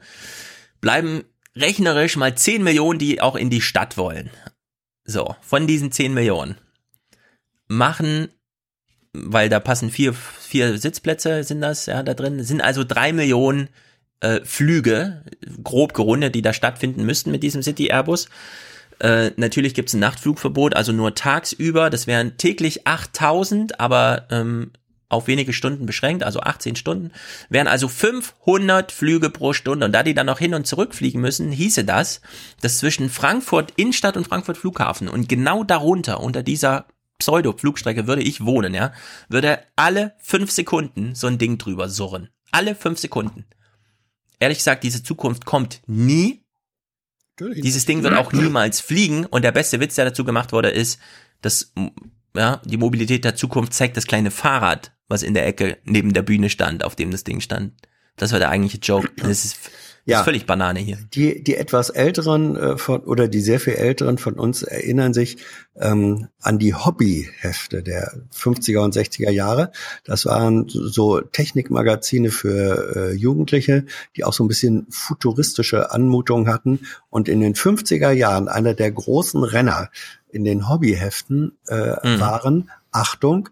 Bleiben 0.81 1.24
rechnerisch 1.56 2.16
mal 2.16 2.35
10 2.35 2.62
Millionen, 2.62 2.98
die 2.98 3.20
auch 3.20 3.36
in 3.36 3.51
die 3.51 3.61
Stadt 3.61 3.97
wollen. 3.97 4.31
So, 5.05 5.36
von 5.40 5.66
diesen 5.66 5.93
10 5.93 6.15
Millionen 6.15 6.56
machen, 7.66 8.28
weil 9.12 9.48
da 9.48 9.61
passen 9.61 9.90
vier, 9.90 10.12
vier 10.12 10.78
Sitzplätze 10.78 11.44
sind 11.44 11.61
das, 11.61 11.86
ja, 11.86 12.02
da 12.02 12.15
drin, 12.15 12.43
sind 12.43 12.61
also 12.61 12.85
drei 12.85 13.12
Millionen 13.12 13.69
äh, 14.20 14.40
Flüge, 14.44 15.24
grob 15.62 15.94
gerundet, 15.94 16.35
die 16.35 16.43
da 16.43 16.52
stattfinden 16.52 17.05
müssten 17.05 17.31
mit 17.31 17.43
diesem 17.43 17.62
City 17.62 17.90
Airbus. 17.90 18.28
Äh, 19.01 19.31
natürlich 19.37 19.75
gibt 19.75 19.89
es 19.89 19.95
ein 19.95 20.01
Nachtflugverbot, 20.01 20.75
also 20.75 20.93
nur 20.93 21.15
tagsüber. 21.15 21.91
Das 21.91 22.07
wären 22.07 22.37
täglich 22.37 22.87
8000, 22.87 23.81
aber 23.81 24.27
ähm, 24.31 24.73
auf 25.09 25.27
wenige 25.27 25.53
Stunden 25.53 25.87
beschränkt, 25.87 26.23
also 26.25 26.41
18 26.41 26.77
Stunden. 26.77 27.12
Wären 27.49 27.69
also 27.69 27.89
500 27.89 28.93
Flüge 28.93 29.31
pro 29.31 29.53
Stunde. 29.53 29.87
Und 29.87 29.93
da 29.93 30.03
die 30.03 30.15
dann 30.15 30.27
noch 30.27 30.39
hin 30.39 30.55
und 30.55 30.66
zurück 30.66 30.95
fliegen 30.95 31.21
müssen, 31.21 31.51
hieße 31.53 31.85
das, 31.85 32.21
dass 32.61 32.79
zwischen 32.79 33.09
Frankfurt 33.11 33.73
Innenstadt 33.77 34.16
und 34.16 34.27
Frankfurt 34.27 34.59
Flughafen 34.59 35.09
und 35.09 35.29
genau 35.29 35.65
darunter, 35.65 36.21
unter 36.21 36.43
dieser 36.43 36.87
Pseudo-Flugstrecke 37.19 38.07
würde 38.07 38.23
ich 38.23 38.45
wohnen, 38.45 38.75
ja, 38.75 38.93
würde 39.29 39.61
alle 39.77 40.15
fünf 40.19 40.51
Sekunden 40.51 41.15
so 41.15 41.27
ein 41.29 41.39
Ding 41.39 41.59
drüber 41.59 41.89
surren. 41.89 42.29
Alle 42.51 42.75
fünf 42.75 42.99
Sekunden. 42.99 43.45
Ehrlich 44.41 44.59
gesagt, 44.59 44.85
diese 44.85 45.03
Zukunft 45.03 45.45
kommt 45.45 45.81
nie. 45.87 46.44
Dieses 47.39 47.86
Ding 47.86 48.02
wird 48.02 48.15
auch 48.15 48.32
niemals 48.32 48.81
fliegen. 48.81 49.27
Und 49.27 49.43
der 49.43 49.52
beste 49.52 49.81
Witz, 49.81 49.97
der 49.97 50.06
dazu 50.06 50.24
gemacht 50.24 50.52
wurde, 50.52 50.70
ist, 50.70 51.01
dass 51.40 51.73
ja, 52.36 52.61
die 52.65 52.77
Mobilität 52.77 53.24
der 53.24 53.36
Zukunft 53.36 53.74
zeigt 53.74 53.97
das 53.97 54.06
kleine 54.06 54.31
Fahrrad, 54.31 54.93
was 55.09 55.23
in 55.23 55.35
der 55.35 55.47
Ecke 55.47 55.78
neben 55.85 56.12
der 56.12 56.23
Bühne 56.23 56.51
stand, 56.51 56.85
auf 56.85 56.97
dem 56.97 57.11
das 57.11 57.24
Ding 57.24 57.40
stand. 57.40 57.73
Das 58.16 58.32
war 58.32 58.39
der 58.39 58.51
eigentliche 58.51 58.78
Joke. 58.78 59.11
Das 59.16 59.44
ist, 59.44 59.70
Ja. 60.06 60.18
ist 60.18 60.24
völlig 60.24 60.47
Banane 60.47 60.81
hier. 60.81 60.98
Die, 61.14 61.43
die 61.43 61.56
etwas 61.56 61.89
älteren 61.90 62.56
äh, 62.56 62.76
von, 62.76 63.01
oder 63.01 63.26
die 63.28 63.40
sehr 63.40 63.59
viel 63.59 63.74
älteren 63.74 64.18
von 64.18 64.35
uns 64.35 64.62
erinnern 64.62 65.14
sich 65.14 65.39
ähm, 65.81 66.28
an 66.40 66.59
die 66.59 66.74
Hobbyhefte 66.74 67.82
der 67.82 68.12
50er 68.35 68.81
und 68.85 68.94
60er 68.94 69.31
Jahre. 69.31 69.72
Das 70.05 70.26
waren 70.26 70.66
so 70.68 71.20
Technikmagazine 71.20 72.31
für 72.31 72.97
äh, 72.97 73.12
Jugendliche, 73.14 73.86
die 74.16 74.24
auch 74.24 74.32
so 74.32 74.44
ein 74.44 74.48
bisschen 74.48 74.86
futuristische 74.90 75.90
Anmutung 75.90 76.48
hatten. 76.48 76.81
Und 77.09 77.28
in 77.28 77.40
den 77.40 77.55
50er 77.55 78.10
Jahren 78.10 78.48
einer 78.48 78.74
der 78.74 78.93
großen 78.93 79.43
Renner 79.43 79.90
in 80.31 80.44
den 80.44 80.68
Hobbyheften 80.68 81.52
äh, 81.68 81.94
Mhm. 82.06 82.20
waren, 82.20 82.70
Achtung, 82.93 83.48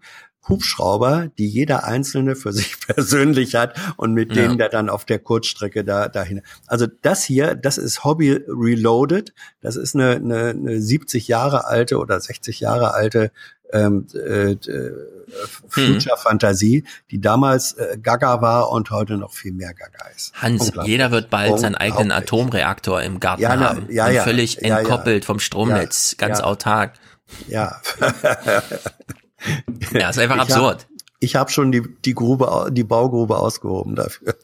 Hubschrauber, 0.48 1.28
die 1.39 1.47
jeder 1.48 1.85
einzelne 1.85 2.35
für 2.36 2.52
sich 2.52 2.78
persönlich 2.86 3.55
hat 3.55 3.78
und 3.97 4.12
mit 4.12 4.35
Ja. 4.35 4.43
denen 4.43 4.59
der 4.59 4.69
dann 4.69 4.89
auf 4.90 5.05
der 5.05 5.19
Kurzstrecke 5.19 5.85
da 5.85 6.09
dahin. 6.09 6.43
Also 6.66 6.86
das 7.02 7.23
hier, 7.23 7.55
das 7.55 7.78
ist 7.78 8.05
Hobby 8.05 8.32
Reloaded. 8.48 9.32
Das 9.60 9.77
ist 9.77 9.94
eine, 9.94 10.16
eine, 10.16 10.48
eine 10.51 10.81
70 10.82 11.28
Jahre 11.28 11.66
alte 11.66 11.98
oder 11.98 12.20
60 12.20 12.60
Jahre 12.60 12.94
alte 12.94 13.31
ähm, 13.73 14.06
äh, 14.14 14.52
äh, 14.52 14.93
Future-Fantasie, 15.69 16.85
die 17.10 17.20
damals 17.20 17.73
äh, 17.74 17.97
Gaga 18.02 18.43
war 18.43 18.70
und 18.70 18.90
heute 18.90 19.16
noch 19.16 19.32
viel 19.32 19.52
mehr 19.52 19.73
Gaga 19.73 20.09
ist. 20.14 20.35
Hans, 20.35 20.73
jeder 20.85 21.10
wird 21.10 21.31
bald 21.31 21.59
seinen 21.59 21.74
eigenen. 21.77 22.12
Atomreaktor 22.12 23.01
im 23.02 23.19
Garten 23.19 23.43
Ja, 23.43 23.56
na, 23.56 23.70
haben. 23.70 23.86
ja, 23.90 24.10
ja. 24.10 24.24
völlig 24.24 24.56
Ja, 24.60 24.81
entkoppelt 24.81 25.24
vom 25.24 25.39
Stromnetz, 25.40 26.16
ganz 26.19 26.40
autark. 26.40 26.94
Ja. 27.48 27.81
Ja, 29.93 30.10
ist 30.10 30.19
einfach 30.19 30.39
absurd. 30.39 30.82
Hab, 30.82 30.89
ich 31.20 31.36
habe 31.36 31.51
schon 31.51 31.73
die, 31.73 31.82
die 32.05 32.14
Grube, 32.14 32.70
die 32.73 32.85
Baugrube 32.85 33.39
ausgehoben 33.39 33.94
dafür. 33.94 34.35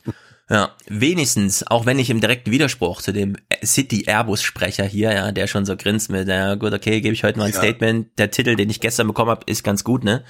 Ja, 0.51 0.71
wenigstens, 0.87 1.67
auch 1.67 1.85
wenn 1.85 1.99
ich 1.99 2.09
im 2.09 2.21
direkten 2.21 2.51
Widerspruch 2.51 3.03
zu 3.03 3.13
dem 3.13 3.37
City 3.63 4.05
Airbus 4.07 4.43
Sprecher 4.43 4.85
hier, 4.85 5.13
ja, 5.13 5.31
der 5.33 5.47
schon 5.47 5.67
so 5.67 5.77
grinst 5.77 6.11
mit, 6.11 6.27
ja 6.27 6.55
gut, 6.55 6.73
okay, 6.73 7.01
gebe 7.01 7.13
ich 7.13 7.23
heute 7.23 7.39
mal 7.39 7.47
ein 7.47 7.53
Ja. 7.53 7.59
Statement. 7.59 8.09
Der 8.19 8.31
Titel, 8.31 8.57
den 8.57 8.71
ich 8.71 8.81
gestern 8.81 9.07
bekommen 9.07 9.31
habe, 9.31 9.43
ist 9.47 9.63
ganz 9.63 9.85
gut, 9.85 10.05
ne? 10.05 10.25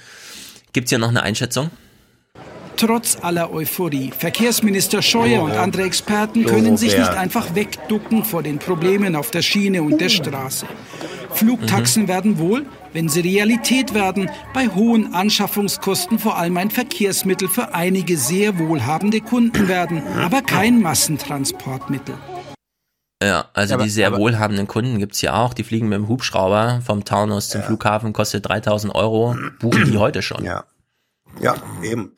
Gibt's 0.73 0.89
hier 0.89 0.99
noch 0.99 1.09
eine 1.09 1.23
Einschätzung? 1.23 1.69
Trotz 2.79 3.17
aller 3.21 3.51
Euphorie. 3.51 4.09
Verkehrsminister 4.17 5.01
Scheuer 5.01 5.43
und 5.43 5.51
andere 5.51 5.83
Experten 5.83 6.45
können 6.45 6.77
sich 6.77 6.97
nicht 6.97 7.09
einfach 7.11 7.53
wegducken 7.53 8.23
vor 8.23 8.41
den 8.41 8.57
Problemen 8.57 9.17
auf 9.17 9.31
der 9.31 9.41
Schiene 9.41 9.83
und 9.83 9.99
der 9.99 10.07
Straße. 10.07 10.65
Flugtaxen 11.31 12.07
werden 12.07 12.39
wohl, 12.39 12.65
wenn 12.93 13.09
sie 13.09 13.19
Realität 13.19 13.93
werden, 13.93 14.29
bei 14.53 14.67
hohen 14.69 15.13
Anschaffungskosten 15.13 16.19
vor 16.19 16.37
allem 16.37 16.55
ein 16.55 16.71
Verkehrsmittel 16.71 17.49
für 17.49 17.73
einige 17.73 18.15
sehr 18.15 18.57
wohlhabende 18.57 19.19
Kunden 19.19 19.67
werden, 19.67 20.01
aber 20.17 20.41
kein 20.41 20.81
Massentransportmittel. 20.81 22.15
Ja, 23.21 23.49
also 23.53 23.71
Ja, 23.71 23.75
aber- 23.75 23.83
die 23.83 23.89
sehr 23.89 24.07
aber- 24.07 24.19
wohlhabenden 24.19 24.67
Kunden 24.67 24.99
gibt's 24.99 25.19
hier 25.19 25.35
auch. 25.35 25.53
Die 25.53 25.63
fliegen 25.65 25.89
mit 25.89 25.97
dem 25.97 26.07
Hubschrauber 26.07 26.79
vom 26.85 27.03
Taunus 27.03 27.49
zum 27.49 27.61
Flughafen, 27.61 28.13
kostet 28.13 28.47
3000 28.47 28.95
Euro. 28.95 29.35
Buchen 29.59 29.91
die 29.91 29.97
heute 29.97 30.21
schon. 30.21 30.45
Ja. 30.45 30.63
Ja, 31.41 31.55
eben. 31.83 32.13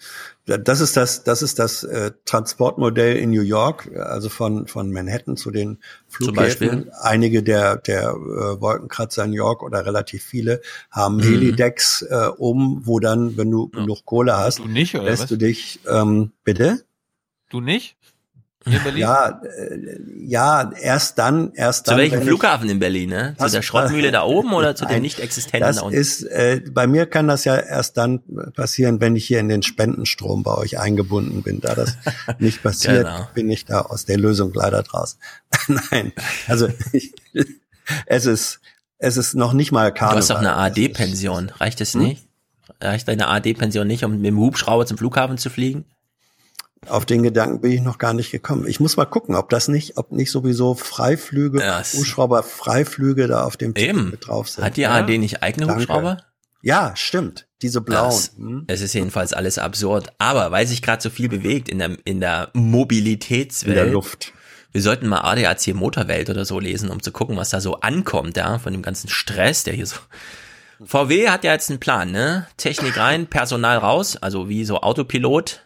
Das 0.46 0.82
ist 0.82 0.98
das, 0.98 1.24
das 1.24 1.42
ist 1.44 1.60
das 1.60 1.84
äh, 1.84 2.12
Transportmodell 2.26 3.16
in 3.18 3.30
New 3.30 3.42
York, 3.44 3.92
also 3.96 4.28
von 4.30 4.68
von 4.68 4.92
Manhattan 4.92 5.38
zu 5.38 5.52
den 5.52 5.78
Flughäfen. 6.08 6.90
Einige 7.02 7.44
der 7.44 7.78
der 7.78 8.10
äh, 8.10 8.60
Wolkenkratzer 8.62 9.24
in 9.26 9.30
New 9.32 9.36
York 9.38 9.62
oder 9.64 9.86
relativ 9.86 10.24
viele 10.24 10.62
haben 10.90 11.18
Mhm. 11.18 11.22
Helidecks 11.22 12.02
äh, 12.02 12.28
um, 12.38 12.82
wo 12.86 13.00
dann, 13.00 13.38
wenn 13.38 13.52
du 13.52 13.70
genug 13.70 14.06
Kohle 14.06 14.38
hast, 14.38 14.60
Du 14.60 14.68
nicht, 14.68 14.94
lässt 14.94 15.24
was? 15.24 15.30
du 15.30 15.38
dich 15.38 15.80
ähm, 15.88 16.32
bitte. 16.44 16.84
Du 17.50 17.62
nicht? 17.62 17.96
Hier 18.68 18.78
in 18.78 18.84
Berlin? 18.84 19.02
Ja, 19.02 19.42
äh, 19.44 20.00
ja, 20.28 20.72
erst 20.80 21.18
dann, 21.18 21.52
erst 21.54 21.86
Zu 21.86 21.92
dann. 21.92 22.00
welchem 22.00 22.14
wenn 22.14 22.22
ich- 22.22 22.28
Flughafen 22.28 22.70
in 22.70 22.78
Berlin, 22.80 23.10
ne? 23.10 23.36
Zu 23.40 23.50
der 23.50 23.62
Schrottmühle 23.64 24.12
da 24.12 24.22
oben 24.24 24.54
oder 24.54 24.76
zu 24.76 24.86
den 24.86 24.92
Nein, 24.94 25.02
nicht 25.02 25.20
existenten 25.20 25.62
Das 25.68 25.78
da 25.78 25.82
unten? 25.82 25.98
ist, 25.98 26.22
äh, 26.24 26.62
bei 26.72 26.86
mir 26.86 27.08
kann 27.08 27.28
das 27.28 27.44
ja 27.46 27.56
erst 27.58 27.98
dann 27.98 28.22
passieren, 28.56 29.02
wenn 29.02 29.16
ich 29.16 29.26
hier 29.26 29.40
in 29.40 29.50
den 29.50 29.64
Spendenstrom 29.64 30.44
bei 30.44 30.54
euch 30.56 30.78
eingebunden 30.80 31.42
bin. 31.42 31.60
Da 31.60 31.74
das 31.74 31.98
nicht 32.40 32.62
passiert, 32.62 33.06
Genau. 33.08 33.28
bin 33.34 33.50
ich 33.50 33.66
da 33.66 33.82
aus 33.82 34.06
der 34.06 34.18
Lösung 34.20 34.54
leider 34.54 34.84
draus. 34.84 35.18
Nein, 35.68 36.14
also 36.48 36.68
ich, 36.94 37.14
es 38.06 38.26
ist, 38.28 38.60
es 39.00 39.18
ist 39.18 39.34
noch 39.34 39.54
nicht 39.54 39.72
mal 39.72 39.90
Du 39.92 39.96
Karneval. 39.98 40.18
hast 40.20 40.30
doch 40.30 40.38
eine 40.38 40.56
AD-Pension. 40.56 41.52
Reicht 41.60 41.82
es 41.82 41.94
Hm? 41.96 42.02
nicht? 42.04 42.28
Reicht 42.80 43.08
deine 43.08 43.28
AD-Pension 43.28 43.88
nicht, 43.88 44.04
um 44.04 44.12
mit 44.18 44.26
dem 44.26 44.38
Hubschrauber 44.38 44.86
zum 44.86 44.98
Flughafen 45.00 45.38
zu 45.40 45.50
fliegen? 45.50 45.86
Auf 46.88 47.06
den 47.06 47.22
Gedanken 47.22 47.62
bin 47.62 47.72
ich 47.72 47.82
noch 47.82 48.00
gar 48.00 48.14
nicht 48.14 48.32
gekommen. 48.32 48.66
Ich 48.68 48.80
muss 48.80 48.98
mal 48.98 49.06
gucken, 49.06 49.36
ob 49.36 49.50
das 49.50 49.68
nicht, 49.68 49.98
ob 49.98 50.12
nicht 50.12 50.32
sowieso 50.32 50.74
Freiflüge, 50.74 51.60
Ja, 51.60 51.84
Hubschrauber 51.94 52.42
Freiflüge 52.42 53.28
da 53.28 53.44
auf 53.44 53.56
dem 53.56 53.76
Eben. 53.76 54.10
mit 54.10 54.28
drauf 54.28 54.50
sind. 54.50 54.64
Hat 54.64 54.78
die 54.78 54.88
AD 54.88 55.18
nicht 55.20 55.44
eigene 55.44 55.68
Danke. 55.68 55.82
Hubschrauber? 55.84 56.18
Ja, 56.64 56.94
stimmt. 56.96 57.48
Diese 57.62 57.82
blauen. 57.82 58.10
Das, 58.10 58.32
Hm? 58.36 58.64
es 58.68 58.82
ist 58.82 58.94
jedenfalls 58.94 59.34
alles 59.34 59.60
absurd. 59.60 60.12
Aber 60.18 60.50
weil 60.52 60.66
sich 60.66 60.82
gerade 60.82 61.02
so 61.04 61.12
viel 61.12 61.30
bewegt 61.30 61.70
in 61.70 61.78
der, 61.80 61.98
in 62.04 62.20
der 62.20 62.50
Mobilitätswelt. 62.54 63.78
In 63.78 63.84
der 63.84 63.94
Luft. 63.94 64.34
Wir 64.72 64.82
sollten 64.82 65.08
mal 65.08 65.20
ADAC 65.22 65.74
Motorwelt 65.76 66.30
oder 66.30 66.46
so 66.46 66.60
lesen, 66.60 66.90
um 66.90 67.04
zu 67.04 67.12
gucken, 67.12 67.36
was 67.38 67.50
da 67.52 67.62
so 67.62 67.82
ankommt, 67.82 68.38
ja, 68.38 68.58
von 68.58 68.74
dem 68.74 68.82
ganzen 68.82 69.10
Stress, 69.10 69.64
der 69.64 69.74
hier 69.74 69.86
so. 69.86 69.98
VW 70.84 71.30
hat 71.30 71.44
ja 71.44 71.52
jetzt 71.52 71.70
einen 71.70 71.80
Plan, 71.80 72.10
ne? 72.12 72.48
Technik 72.58 72.98
rein, 72.98 73.28
Personal 73.28 73.78
raus, 73.78 74.18
also 74.18 74.50
wie 74.50 74.66
so 74.66 74.78
Autopilot, 74.82 75.62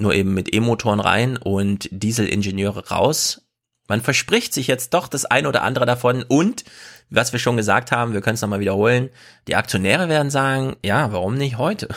nur 0.00 0.14
eben 0.14 0.34
mit 0.34 0.54
E-Motoren 0.54 1.00
rein 1.00 1.36
und 1.36 1.88
Dieselingenieure 1.90 2.88
raus. 2.88 3.42
Man 3.88 4.00
verspricht 4.00 4.52
sich 4.52 4.66
jetzt 4.66 4.94
doch 4.94 5.08
das 5.08 5.24
ein 5.24 5.46
oder 5.46 5.62
andere 5.62 5.86
davon 5.86 6.24
und, 6.26 6.64
was 7.08 7.32
wir 7.32 7.38
schon 7.38 7.56
gesagt 7.56 7.92
haben, 7.92 8.12
wir 8.12 8.20
können 8.20 8.34
es 8.34 8.42
nochmal 8.42 8.60
wiederholen, 8.60 9.10
die 9.46 9.54
Aktionäre 9.54 10.08
werden 10.08 10.30
sagen, 10.30 10.76
ja, 10.84 11.12
warum 11.12 11.34
nicht 11.34 11.56
heute? 11.58 11.88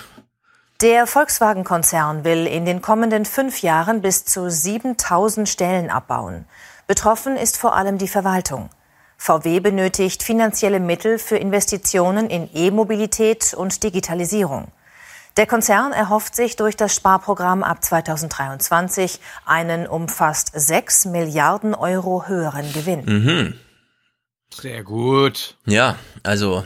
Der 0.82 1.08
Volkswagen-Konzern 1.08 2.24
will 2.24 2.48
in 2.48 2.64
den 2.66 2.82
kommenden 2.82 3.26
fünf 3.26 3.62
Jahren 3.62 4.02
bis 4.02 4.24
zu 4.24 4.50
7000 4.50 5.50
Stellen 5.50 5.90
abbauen. 5.90 6.46
Betroffen 6.88 7.36
ist 7.36 7.58
vor 7.58 7.76
allem 7.76 7.98
die 7.98 8.08
Verwaltung. 8.08 8.70
VW 9.18 9.60
benötigt 9.60 10.24
finanzielle 10.24 10.80
Mittel 10.80 11.20
für 11.20 11.36
Investitionen 11.36 12.30
in 12.30 12.50
E-Mobilität 12.54 13.54
und 13.54 13.84
Digitalisierung. 13.84 14.72
Der 15.40 15.48
Konzern 15.48 15.94
erhofft 15.94 16.36
sich 16.36 16.58
durch 16.58 16.76
das 16.76 16.94
Sparprogramm 16.94 17.64
ab 17.64 17.82
2023 17.82 19.22
einen 19.46 19.88
um 19.88 20.10
fast 20.10 20.52
6 20.54 21.06
Milliarden 21.06 21.74
Euro 21.74 22.28
höheren 22.28 22.74
Gewinn. 22.74 23.06
Mhm. 23.06 23.54
Sehr 24.54 24.84
gut. 24.84 25.56
Ja, 25.66 25.96
also 26.24 26.66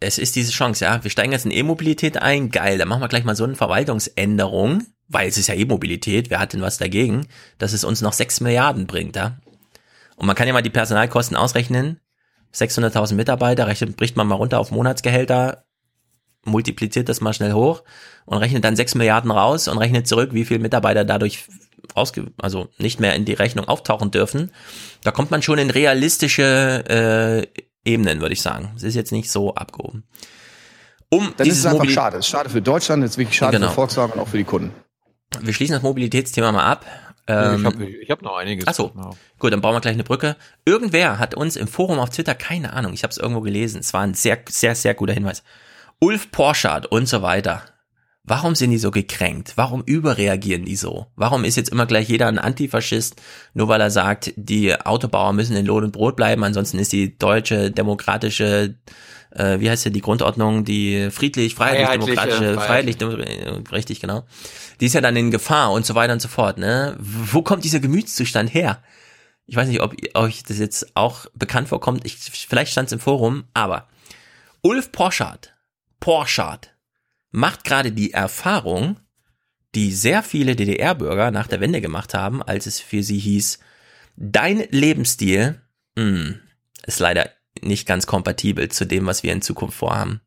es 0.00 0.18
ist 0.18 0.34
diese 0.34 0.50
Chance, 0.50 0.84
ja. 0.84 1.04
Wir 1.04 1.10
steigen 1.12 1.30
jetzt 1.30 1.44
in 1.44 1.52
E-Mobilität 1.52 2.20
ein, 2.20 2.50
geil, 2.50 2.78
dann 2.78 2.88
machen 2.88 3.00
wir 3.00 3.06
gleich 3.06 3.22
mal 3.22 3.36
so 3.36 3.44
eine 3.44 3.54
Verwaltungsänderung, 3.54 4.82
weil 5.06 5.28
es 5.28 5.38
ist 5.38 5.46
ja 5.46 5.54
E-Mobilität, 5.54 6.30
wer 6.30 6.40
hat 6.40 6.52
denn 6.52 6.62
was 6.62 6.78
dagegen, 6.78 7.28
dass 7.58 7.72
es 7.72 7.84
uns 7.84 8.00
noch 8.00 8.12
6 8.12 8.40
Milliarden 8.40 8.88
bringt, 8.88 9.14
ja. 9.14 9.36
Und 10.16 10.26
man 10.26 10.34
kann 10.34 10.48
ja 10.48 10.52
mal 10.52 10.62
die 10.62 10.70
Personalkosten 10.70 11.36
ausrechnen. 11.36 12.00
600.000 12.52 13.14
Mitarbeiter, 13.14 13.68
rechnet, 13.68 13.96
bricht 13.96 14.16
man 14.16 14.26
mal 14.26 14.34
runter 14.34 14.58
auf 14.58 14.72
Monatsgehälter, 14.72 15.64
multipliziert 16.44 17.08
das 17.08 17.20
mal 17.20 17.32
schnell 17.32 17.52
hoch 17.52 17.82
und 18.26 18.38
rechnet 18.38 18.64
dann 18.64 18.76
6 18.76 18.94
Milliarden 18.94 19.30
raus 19.30 19.68
und 19.68 19.78
rechnet 19.78 20.06
zurück, 20.06 20.30
wie 20.32 20.44
viele 20.44 20.60
Mitarbeiter 20.60 21.04
dadurch 21.04 21.44
ausge 21.94 22.32
also 22.38 22.68
nicht 22.78 23.00
mehr 23.00 23.14
in 23.14 23.24
die 23.24 23.34
Rechnung 23.34 23.68
auftauchen 23.68 24.10
dürfen. 24.10 24.50
Da 25.02 25.10
kommt 25.10 25.30
man 25.30 25.42
schon 25.42 25.58
in 25.58 25.70
realistische 25.70 27.44
äh, 27.46 27.60
Ebenen, 27.84 28.20
würde 28.20 28.32
ich 28.32 28.42
sagen. 28.42 28.72
Es 28.76 28.82
ist 28.82 28.94
jetzt 28.94 29.12
nicht 29.12 29.30
so 29.30 29.54
abgehoben. 29.54 30.04
Um 31.10 31.34
Dann 31.36 31.46
ist 31.46 31.58
es 31.58 31.66
einfach 31.66 31.78
Mobili 31.78 31.92
schade. 31.92 32.18
Es 32.18 32.26
ist 32.26 32.30
schade 32.30 32.48
für 32.48 32.62
Deutschland, 32.62 33.04
es 33.04 33.12
ist 33.12 33.18
wirklich 33.18 33.36
schade 33.36 33.58
genau. 33.58 33.68
für 33.68 33.74
Volkswagen 33.74 34.14
und 34.14 34.20
auch 34.20 34.28
für 34.28 34.38
die 34.38 34.44
Kunden. 34.44 34.72
Wir 35.40 35.52
schließen 35.52 35.74
das 35.74 35.82
Mobilitätsthema 35.82 36.52
mal 36.52 36.64
ab. 36.64 36.86
Ähm, 37.26 37.60
ich 37.60 37.64
habe 37.64 37.84
ich 37.86 38.10
hab 38.10 38.22
noch 38.22 38.36
einiges. 38.36 38.66
Achso, 38.66 38.92
gut, 39.38 39.52
dann 39.52 39.60
bauen 39.60 39.74
wir 39.74 39.80
gleich 39.80 39.94
eine 39.94 40.04
Brücke. 40.04 40.36
Irgendwer 40.64 41.18
hat 41.18 41.34
uns 41.34 41.56
im 41.56 41.68
Forum 41.68 41.98
auf 41.98 42.10
Twitter, 42.10 42.34
keine 42.34 42.72
Ahnung, 42.72 42.92
ich 42.92 43.02
habe 43.02 43.10
es 43.10 43.18
irgendwo 43.18 43.40
gelesen, 43.40 43.80
es 43.80 43.94
war 43.94 44.02
ein 44.02 44.14
sehr, 44.14 44.38
sehr, 44.48 44.74
sehr 44.74 44.94
guter 44.94 45.12
Hinweis. 45.14 45.42
Ulf 46.04 46.30
Porschardt 46.30 46.84
und 46.84 47.08
so 47.08 47.22
weiter. 47.22 47.62
Warum 48.24 48.54
sind 48.54 48.70
die 48.70 48.76
so 48.76 48.90
gekränkt? 48.90 49.54
Warum 49.56 49.82
überreagieren 49.86 50.66
die 50.66 50.76
so? 50.76 51.06
Warum 51.16 51.44
ist 51.44 51.56
jetzt 51.56 51.70
immer 51.70 51.86
gleich 51.86 52.10
jeder 52.10 52.28
ein 52.28 52.38
Antifaschist, 52.38 53.22
nur 53.54 53.68
weil 53.68 53.80
er 53.80 53.90
sagt, 53.90 54.30
die 54.36 54.78
Autobauer 54.78 55.32
müssen 55.32 55.56
in 55.56 55.64
Lohn 55.64 55.82
und 55.82 55.92
Brot 55.92 56.14
bleiben, 56.14 56.44
ansonsten 56.44 56.78
ist 56.78 56.92
die 56.92 57.16
deutsche 57.16 57.70
demokratische, 57.70 58.74
äh, 59.30 59.60
wie 59.60 59.70
heißt 59.70 59.86
ja 59.86 59.90
die 59.90 60.02
Grundordnung, 60.02 60.66
die 60.66 61.08
friedlich, 61.10 61.54
freiheitlich, 61.54 62.04
demokratische, 62.04 62.54
freiheitlich, 62.60 62.98
richtig, 63.72 64.00
genau. 64.00 64.26
Die 64.80 64.86
ist 64.86 64.94
ja 64.94 65.00
dann 65.00 65.16
in 65.16 65.30
Gefahr 65.30 65.72
und 65.72 65.86
so 65.86 65.94
weiter 65.94 66.12
und 66.12 66.20
so 66.20 66.28
fort, 66.28 66.58
ne? 66.58 66.98
Wo 66.98 67.40
kommt 67.40 67.64
dieser 67.64 67.80
Gemütszustand 67.80 68.52
her? 68.52 68.82
Ich 69.46 69.56
weiß 69.56 69.68
nicht, 69.68 69.80
ob 69.80 69.96
euch 70.12 70.42
das 70.42 70.58
jetzt 70.58 70.94
auch 70.94 71.24
bekannt 71.34 71.68
vorkommt. 71.68 72.04
Ich, 72.04 72.16
vielleicht 72.18 72.72
stand 72.72 72.88
es 72.88 72.92
im 72.92 73.00
Forum, 73.00 73.44
aber 73.54 73.88
Ulf 74.60 74.92
Porschardt, 74.92 75.53
Porschardt, 76.00 76.74
macht 77.30 77.64
gerade 77.64 77.92
die 77.92 78.12
Erfahrung, 78.12 79.00
die 79.74 79.92
sehr 79.92 80.22
viele 80.22 80.54
DDR-Bürger 80.56 81.30
nach 81.30 81.46
der 81.46 81.60
Wende 81.60 81.80
gemacht 81.80 82.14
haben, 82.14 82.42
als 82.42 82.66
es 82.66 82.80
für 82.80 83.02
sie 83.02 83.18
hieß, 83.18 83.58
dein 84.16 84.64
Lebensstil 84.70 85.60
mh, 85.96 86.02
hm, 86.02 86.40
ist 86.86 87.00
leider 87.00 87.30
nicht 87.60 87.86
ganz 87.86 88.06
kompatibel 88.06 88.68
zu 88.68 88.84
dem, 88.84 89.06
was 89.06 89.22
wir 89.22 89.32
in 89.32 89.42
Zukunft 89.42 89.76
vorhaben. 89.76 90.20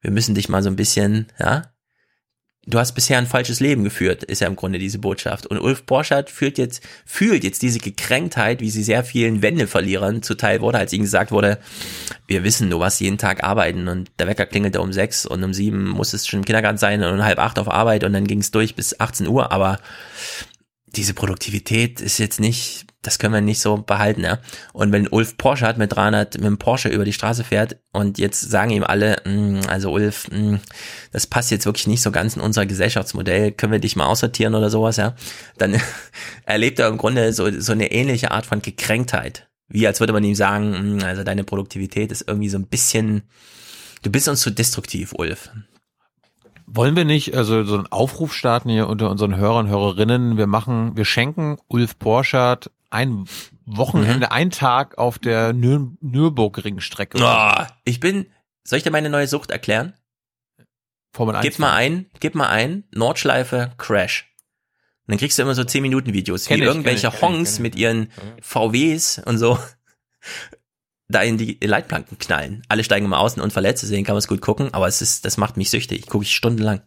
Wir 0.00 0.10
müssen 0.10 0.34
dich 0.34 0.48
mal 0.48 0.62
so 0.62 0.70
ein 0.70 0.76
bisschen, 0.76 1.26
ja, 1.38 1.69
du 2.66 2.78
hast 2.78 2.92
bisher 2.92 3.18
ein 3.18 3.26
falsches 3.26 3.60
Leben 3.60 3.84
geführt, 3.84 4.22
ist 4.22 4.40
ja 4.40 4.46
im 4.46 4.56
Grunde 4.56 4.78
diese 4.78 4.98
Botschaft. 4.98 5.46
Und 5.46 5.58
Ulf 5.58 5.84
Borschert 5.84 6.30
führt 6.30 6.58
jetzt, 6.58 6.82
fühlt 7.06 7.42
jetzt 7.42 7.62
diese 7.62 7.78
Gekränktheit, 7.78 8.60
wie 8.60 8.70
sie 8.70 8.82
sehr 8.82 9.02
vielen 9.02 9.42
Wendeverlierern 9.42 10.22
zuteil 10.22 10.60
wurde, 10.60 10.78
als 10.78 10.92
ihnen 10.92 11.04
gesagt 11.04 11.32
wurde, 11.32 11.58
wir 12.26 12.44
wissen, 12.44 12.70
du 12.70 12.78
warst 12.78 13.00
jeden 13.00 13.18
Tag 13.18 13.42
arbeiten 13.44 13.88
und 13.88 14.10
der 14.18 14.26
Wecker 14.26 14.46
klingelte 14.46 14.80
um 14.80 14.92
sechs 14.92 15.26
und 15.26 15.42
um 15.42 15.54
sieben 15.54 15.88
muss 15.88 16.12
es 16.12 16.26
schon 16.26 16.40
im 16.40 16.44
Kindergarten 16.44 16.78
sein 16.78 17.02
und 17.02 17.14
um 17.14 17.24
halb 17.24 17.38
acht 17.38 17.58
auf 17.58 17.68
Arbeit 17.68 18.04
und 18.04 18.12
dann 18.12 18.26
ging 18.26 18.40
es 18.40 18.50
durch 18.50 18.74
bis 18.74 18.98
18 19.00 19.26
Uhr, 19.26 19.52
aber 19.52 19.78
diese 20.86 21.14
Produktivität 21.14 22.00
ist 22.00 22.18
jetzt 22.18 22.40
nicht, 22.40 22.86
das 23.02 23.18
können 23.18 23.32
wir 23.32 23.40
nicht 23.40 23.60
so 23.60 23.78
behalten, 23.78 24.22
ja. 24.22 24.38
Und 24.72 24.92
wenn 24.92 25.08
Ulf 25.08 25.38
Porsche 25.38 25.66
hat 25.66 25.78
mit 25.78 25.92
300, 25.92 26.34
mit 26.34 26.44
dem 26.44 26.58
Porsche 26.58 26.90
über 26.90 27.04
die 27.04 27.14
Straße 27.14 27.44
fährt 27.44 27.78
und 27.92 28.18
jetzt 28.18 28.40
sagen 28.40 28.70
ihm 28.70 28.84
alle, 28.84 29.16
mm, 29.24 29.60
also 29.68 29.90
Ulf, 29.90 30.28
mh, 30.30 30.38
mm, 30.38 30.60
das 31.12 31.26
passt 31.26 31.50
jetzt 31.50 31.64
wirklich 31.64 31.86
nicht 31.86 32.02
so 32.02 32.10
ganz 32.10 32.36
in 32.36 32.42
unser 32.42 32.66
Gesellschaftsmodell, 32.66 33.52
können 33.52 33.72
wir 33.72 33.78
dich 33.78 33.96
mal 33.96 34.06
aussortieren 34.06 34.54
oder 34.54 34.68
sowas, 34.68 34.98
ja, 34.98 35.14
dann 35.56 35.80
erlebt 36.44 36.78
er 36.78 36.88
im 36.88 36.98
Grunde 36.98 37.32
so, 37.32 37.50
so 37.58 37.72
eine 37.72 37.90
ähnliche 37.90 38.32
Art 38.32 38.44
von 38.44 38.60
Gekränktheit. 38.60 39.48
Wie 39.68 39.86
als 39.86 40.00
würde 40.00 40.12
man 40.12 40.24
ihm 40.24 40.34
sagen, 40.34 40.70
mh, 40.70 40.80
mm, 40.80 41.04
also 41.04 41.24
deine 41.24 41.44
Produktivität 41.44 42.12
ist 42.12 42.28
irgendwie 42.28 42.50
so 42.50 42.58
ein 42.58 42.66
bisschen, 42.66 43.22
du 44.02 44.10
bist 44.10 44.28
uns 44.28 44.40
zu 44.40 44.50
destruktiv, 44.50 45.14
Ulf. 45.16 45.50
Wollen 46.66 46.96
wir 46.96 47.04
nicht 47.04 47.34
also 47.34 47.64
so 47.64 47.76
einen 47.76 47.86
Aufruf 47.90 48.34
starten 48.34 48.68
hier 48.68 48.88
unter 48.88 49.10
unseren 49.10 49.36
Hörern 49.36 49.68
Hörerinnen? 49.68 50.36
Wir 50.36 50.46
machen, 50.46 50.96
wir 50.96 51.04
schenken 51.04 51.56
Ulf 51.66 51.96
Borschardt 51.96 52.70
ein 52.90 53.24
Wochenende, 53.64 54.26
mhm. 54.26 54.32
ein 54.32 54.50
Tag 54.50 54.98
auf 54.98 55.18
der 55.18 55.52
Nür 55.52 55.92
Nürburgring-Strecke. 56.00 57.18
Oh, 57.20 57.64
ich 57.84 58.00
bin, 58.00 58.26
soll 58.64 58.78
ich 58.78 58.82
dir 58.82 58.90
meine 58.90 59.10
neue 59.10 59.28
Sucht 59.28 59.50
erklären? 59.50 59.94
Formel 61.12 61.34
1. 61.36 61.44
Gib 61.44 61.58
mal 61.58 61.72
ein, 61.74 62.06
gib 62.20 62.34
mal 62.34 62.48
ein, 62.48 62.84
Nordschleife 62.92 63.72
Crash. 63.78 64.28
Und 65.06 65.12
dann 65.12 65.18
kriegst 65.18 65.38
du 65.38 65.42
immer 65.42 65.54
so 65.54 65.64
10 65.64 65.82
Minuten 65.82 66.12
Videos, 66.12 66.46
kenn 66.46 66.58
wie 66.58 66.62
ich, 66.62 66.68
irgendwelche 66.68 67.08
ich, 67.08 67.22
Honks 67.22 67.54
ich, 67.54 67.60
mit 67.60 67.76
ihren 67.76 68.12
VWs 68.40 69.20
und 69.24 69.38
so 69.38 69.58
da 71.10 71.22
in 71.22 71.38
die 71.38 71.58
Leitplanken 71.60 72.18
knallen. 72.18 72.62
Alle 72.68 72.84
steigen 72.84 73.06
immer 73.06 73.18
außen 73.18 73.42
und 73.42 73.52
verletzt, 73.52 73.82
deswegen 73.82 74.04
kann 74.04 74.14
man 74.14 74.20
es 74.20 74.28
gut 74.28 74.40
gucken, 74.40 74.72
aber 74.72 74.86
es 74.86 75.02
ist, 75.02 75.24
das 75.24 75.36
macht 75.36 75.56
mich 75.56 75.70
süchtig. 75.70 76.06
Gucke 76.06 76.24
ich 76.24 76.34
stundenlang. 76.34 76.82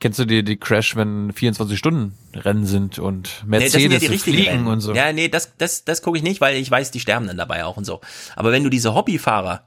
Kennst 0.00 0.18
du 0.18 0.24
die, 0.24 0.42
die 0.42 0.56
Crash, 0.56 0.96
wenn 0.96 1.30
24 1.30 1.78
Stunden 1.78 2.16
Rennen 2.34 2.64
sind 2.64 2.98
und 2.98 3.44
Mercedes 3.46 3.74
nee, 3.74 3.88
das 3.88 4.00
sind 4.00 4.02
ja 4.02 4.08
die 4.08 4.18
fliegen 4.18 4.48
Rennen. 4.48 4.66
und 4.66 4.80
so? 4.80 4.94
Ja, 4.94 5.12
nee, 5.12 5.28
das, 5.28 5.52
das, 5.58 5.84
das 5.84 6.00
gucke 6.00 6.16
ich 6.16 6.24
nicht, 6.24 6.40
weil 6.40 6.56
ich 6.56 6.70
weiß, 6.70 6.90
die 6.90 7.00
sterben 7.00 7.26
dann 7.26 7.36
dabei 7.36 7.66
auch 7.66 7.76
und 7.76 7.84
so. 7.84 8.00
Aber 8.34 8.50
wenn 8.50 8.64
du 8.64 8.70
diese 8.70 8.94
Hobbyfahrer, 8.94 9.62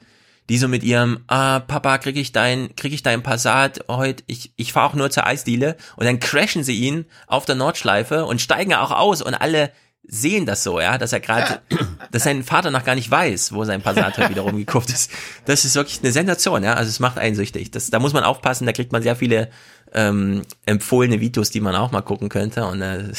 die 0.50 0.58
so 0.58 0.68
mit 0.68 0.84
ihrem, 0.84 1.24
ah, 1.28 1.60
Papa, 1.60 2.00
krieg 2.00 2.18
ich 2.18 2.32
dein, 2.32 2.76
krieg 2.76 2.94
ich 2.94 3.04
dein 3.04 3.22
Passat 3.22 3.86
heute, 3.88 4.24
ich, 4.26 4.52
ich 4.56 4.74
fahre 4.74 4.90
auch 4.90 4.96
nur 4.96 5.12
zur 5.12 5.28
Eisdiele 5.28 5.78
und 5.98 6.06
dann 6.06 6.20
crashen 6.20 6.64
sie 6.64 6.80
ihn 6.80 7.06
auf 7.28 7.46
der 7.46 7.56
Nordschleife 7.56 8.26
und 8.26 8.42
steigen 8.42 8.74
auch 8.74 8.92
aus 8.92 9.22
und 9.22 9.36
alle 9.36 9.72
sehen 10.06 10.46
das 10.46 10.64
so, 10.64 10.82
ja, 10.82 10.98
dass 10.98 11.14
er 11.14 11.22
gerade, 11.22 11.62
dass 12.12 12.24
sein 12.24 12.44
Vater 12.44 12.72
noch 12.72 12.84
gar 12.84 12.96
nicht 12.96 13.10
weiß, 13.10 13.54
wo 13.54 13.64
sein 13.64 13.82
Passat 13.82 14.18
halt 14.18 14.30
wieder 14.30 14.42
rumgekauft 14.42 14.90
ist. 14.90 15.12
Das 15.46 15.64
ist 15.64 15.76
wirklich 15.76 16.00
eine 16.02 16.12
Sensation, 16.12 16.64
ja. 16.64 16.74
Also 16.74 16.90
es 16.90 17.00
macht 17.00 17.18
einen 17.18 17.36
süchtig. 17.36 17.72
Das, 17.72 17.90
da 17.90 18.00
muss 18.00 18.14
man 18.14 18.24
aufpassen, 18.24 18.66
da 18.66 18.74
kriegt 18.74 18.92
man 18.92 19.02
sehr 19.02 19.16
viele 19.16 19.50
ähm, 19.94 20.44
empfohlene 20.66 21.20
Videos, 21.20 21.50
die 21.50 21.62
man 21.62 21.76
auch 21.76 21.92
mal 21.92 22.02
gucken 22.02 22.30
könnte. 22.30 22.66
Und 22.66 22.82
äh, 22.82 23.12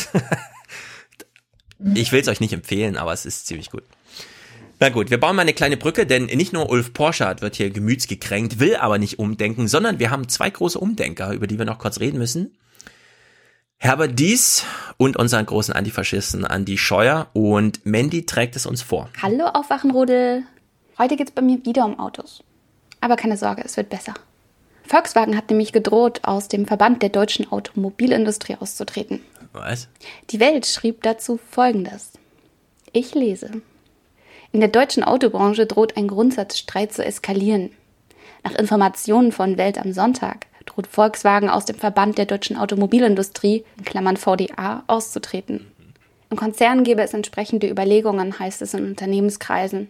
ich 1.95 2.13
will 2.13 2.21
es 2.21 2.29
euch 2.29 2.41
nicht 2.41 2.53
empfehlen, 2.53 2.97
aber 2.97 3.13
es 3.13 3.27
ist 3.27 3.47
ziemlich 3.47 3.71
gut. 3.71 3.85
Na 4.81 4.89
gut, 4.89 5.11
wir 5.11 5.21
bauen 5.21 5.37
mal 5.37 5.43
eine 5.43 5.55
kleine 5.55 5.77
Brücke, 5.77 6.05
denn 6.05 6.27
nicht 6.27 6.53
nur 6.53 6.69
Ulf 6.69 6.93
Porschardt 6.93 7.43
wird 7.43 7.55
hier 7.55 7.71
gemütsgekränkt, 7.71 8.59
will 8.59 8.77
aber 8.77 8.99
nicht 8.99 9.19
umdenken, 9.19 9.69
sondern 9.69 9.99
wir 9.99 10.11
haben 10.11 10.29
zwei 10.29 10.51
große 10.51 10.79
Umdenker, 10.79 11.33
über 11.33 11.47
die 11.47 11.59
wir 11.59 11.65
noch 11.65 11.79
kurz 11.79 12.01
reden 12.01 12.19
müssen. 12.19 12.57
Herbert 13.77 14.19
Dies 14.19 14.65
und 14.97 15.17
unseren 15.17 15.47
großen 15.47 15.75
Antifaschisten 15.75 16.45
Andi 16.45 16.79
Scheuer 16.79 17.29
und 17.35 17.85
Mandy 17.87 18.27
trägt 18.27 18.57
es 18.57 18.67
uns 18.67 18.83
vor. 18.83 19.11
Hallo 19.21 19.47
Aufwachenrudel. 19.47 20.43
Heute 20.99 21.17
geht 21.17 21.29
es 21.29 21.35
bei 21.35 21.43
mir 21.43 21.65
wieder 21.65 21.85
um 21.85 21.99
Autos. 21.99 22.43
Aber 23.01 23.17
keine 23.17 23.37
Sorge, 23.37 23.63
es 23.65 23.77
wird 23.77 23.91
besser. 23.91 24.15
Volkswagen 24.87 25.37
hat 25.37 25.51
nämlich 25.51 25.73
gedroht, 25.73 26.21
aus 26.23 26.49
dem 26.49 26.67
Verband 26.67 27.03
der 27.03 27.09
deutschen 27.09 27.51
Automobilindustrie 27.51 28.57
auszutreten. 28.61 29.21
Was? 29.53 29.89
Die 30.31 30.41
Welt 30.41 30.67
schrieb 30.67 31.03
dazu 31.03 31.39
Folgendes. 31.51 32.13
Ich 32.93 33.15
lese. 33.15 33.51
In 34.53 34.61
der 34.61 34.69
deutschen 34.69 35.03
Autobranche 35.03 35.67
droht 35.67 35.97
ein 35.97 36.07
Grundsatzstreit 36.07 36.93
zu 36.93 37.05
eskalieren. 37.05 37.71
Nach 38.45 38.55
Informationen 38.55 39.33
von 39.33 39.59
Welt 39.59 39.79
am 39.79 39.93
Sonntag 39.93 40.47
droht 40.67 40.87
Volkswagen 40.87 41.49
aus 41.49 41.65
dem 41.65 41.77
Verband 41.77 42.19
der 42.19 42.27
deutschen 42.27 42.57
Automobilindustrie, 42.57 43.65
in 43.77 43.85
Klammern 43.85 44.17
VDA, 44.17 44.85
auszutreten. 44.87 45.67
Im 46.31 46.37
Konzern 46.37 46.85
gäbe 46.85 47.03
es 47.03 47.15
entsprechende 47.15 47.69
Überlegungen, 47.69 48.39
heißt 48.39 48.63
es 48.63 48.75
in 48.75 48.85
Unternehmenskreisen. 48.85 49.89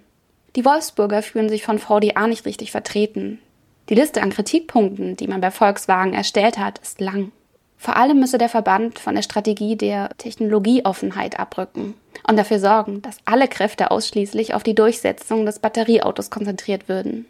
Die 0.57 0.65
Wolfsburger 0.65 1.23
fühlen 1.23 1.49
sich 1.49 1.65
von 1.65 1.79
VDA 1.79 2.27
nicht 2.27 2.47
richtig 2.47 2.71
vertreten. 2.71 3.41
Die 3.89 3.95
Liste 3.95 4.23
an 4.23 4.31
Kritikpunkten, 4.31 5.17
die 5.17 5.27
man 5.27 5.41
bei 5.41 5.51
Volkswagen 5.51 6.15
erstellt 6.15 6.59
hat, 6.59 6.79
ist 6.79 7.01
lang. 7.01 7.33
Vor 7.77 7.97
allem 7.97 8.19
müsse 8.19 8.39
der 8.39 8.49
Verband 8.49 8.99
von 8.99 9.15
der 9.15 9.23
Strategie 9.23 9.77
der 9.77 10.09
Technologieoffenheit 10.17 11.39
abrücken 11.39 11.95
und 12.27 12.39
dafür 12.39 12.59
sorgen, 12.59 13.03
dass 13.03 13.19
alle 13.27 13.47
Kräfte 13.47 13.91
ausschließlich 13.91 14.55
auf 14.55 14.63
die 14.63 14.75
Durchsetzung 14.75 15.45
des 15.45 15.59
Batterieautos 15.59 16.31
konzentriert 16.31 16.89
würden. 16.89 17.27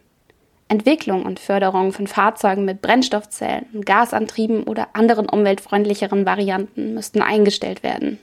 Entwicklung 0.68 1.24
und 1.26 1.40
Förderung 1.40 1.92
von 1.92 2.06
Fahrzeugen 2.06 2.64
mit 2.64 2.82
Brennstoffzellen, 2.82 3.82
Gasantrieben 3.84 4.62
oder 4.62 4.88
anderen 4.92 5.28
umweltfreundlicheren 5.28 6.24
Varianten 6.24 6.94
müssten 6.94 7.20
eingestellt 7.20 7.82
werden. 7.82 8.18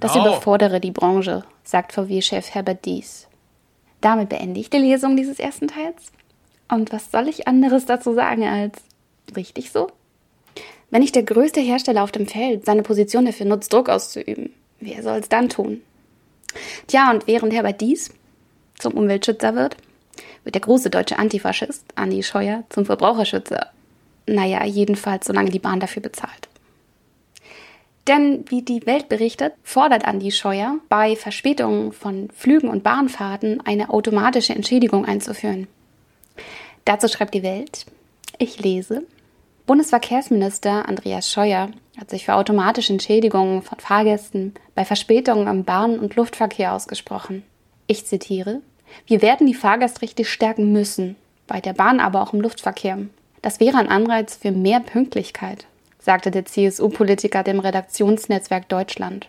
Das 0.00 0.12
Genau. 0.12 0.26
überfordere 0.26 0.80
die 0.80 0.90
Branche, 0.90 1.44
sagt 1.62 1.92
VW-Chef 1.92 2.50
Herbert 2.54 2.84
Dies. 2.84 3.28
Damit 4.00 4.28
beende 4.28 4.60
ich 4.60 4.68
die 4.68 4.78
Lesung 4.78 5.16
dieses 5.16 5.38
ersten 5.38 5.68
Teils. 5.68 6.12
Und 6.68 6.92
was 6.92 7.10
soll 7.10 7.28
ich 7.28 7.48
anderes 7.48 7.86
dazu 7.86 8.14
sagen 8.14 8.44
als 8.44 8.78
richtig 9.34 9.70
so? 9.70 9.90
Wenn 10.90 11.00
nicht 11.00 11.14
der 11.14 11.22
größte 11.22 11.60
Hersteller 11.60 12.02
auf 12.02 12.12
dem 12.12 12.26
Feld 12.26 12.64
seine 12.64 12.82
Position 12.82 13.26
dafür 13.26 13.46
nutzt, 13.46 13.72
Druck 13.72 13.88
auszuüben, 13.88 14.54
wer 14.80 15.02
soll 15.02 15.18
es 15.18 15.28
dann 15.28 15.48
tun? 15.48 15.82
Tja, 16.86 17.10
und 17.10 17.26
während 17.26 17.52
Herbert 17.52 17.80
Dies 17.80 18.10
zum 18.78 18.94
Umweltschützer 18.94 19.54
wird, 19.54 19.76
wird 20.44 20.54
der 20.54 20.62
große 20.62 20.88
deutsche 20.88 21.18
Antifaschist 21.18 21.84
Andi 21.94 22.22
Scheuer 22.22 22.64
zum 22.70 22.86
Verbraucherschützer. 22.86 23.70
Naja, 24.26 24.64
jedenfalls 24.64 25.26
solange 25.26 25.50
die 25.50 25.58
Bahn 25.58 25.80
dafür 25.80 26.02
bezahlt. 26.02 26.48
Denn 28.06 28.44
wie 28.48 28.62
die 28.62 28.86
Welt 28.86 29.10
berichtet, 29.10 29.52
fordert 29.62 30.06
Andi 30.06 30.30
Scheuer, 30.30 30.76
bei 30.88 31.16
Verspätungen 31.16 31.92
von 31.92 32.30
Flügen 32.34 32.70
und 32.70 32.82
Bahnfahrten 32.82 33.60
eine 33.66 33.90
automatische 33.90 34.54
Entschädigung 34.54 35.04
einzuführen. 35.04 35.66
Dazu 36.88 37.06
schreibt 37.06 37.34
die 37.34 37.42
Welt, 37.42 37.84
ich 38.38 38.60
lese, 38.60 39.02
Bundesverkehrsminister 39.66 40.88
Andreas 40.88 41.30
Scheuer 41.30 41.68
hat 41.98 42.08
sich 42.08 42.24
für 42.24 42.32
automatische 42.32 42.94
Entschädigungen 42.94 43.60
von 43.60 43.78
Fahrgästen 43.78 44.54
bei 44.74 44.86
Verspätungen 44.86 45.48
am 45.48 45.64
Bahn- 45.64 45.98
und 45.98 46.16
Luftverkehr 46.16 46.72
ausgesprochen. 46.72 47.42
Ich 47.88 48.06
zitiere, 48.06 48.62
wir 49.06 49.20
werden 49.20 49.46
die 49.46 49.52
Fahrgastrechte 49.52 50.24
stärken 50.24 50.72
müssen, 50.72 51.16
bei 51.46 51.60
der 51.60 51.74
Bahn 51.74 52.00
aber 52.00 52.22
auch 52.22 52.32
im 52.32 52.40
Luftverkehr. 52.40 52.96
Das 53.42 53.60
wäre 53.60 53.76
ein 53.76 53.90
Anreiz 53.90 54.36
für 54.36 54.50
mehr 54.50 54.80
Pünktlichkeit, 54.80 55.66
sagte 55.98 56.30
der 56.30 56.46
CSU-Politiker 56.46 57.42
dem 57.42 57.60
Redaktionsnetzwerk 57.60 58.66
Deutschland. 58.70 59.28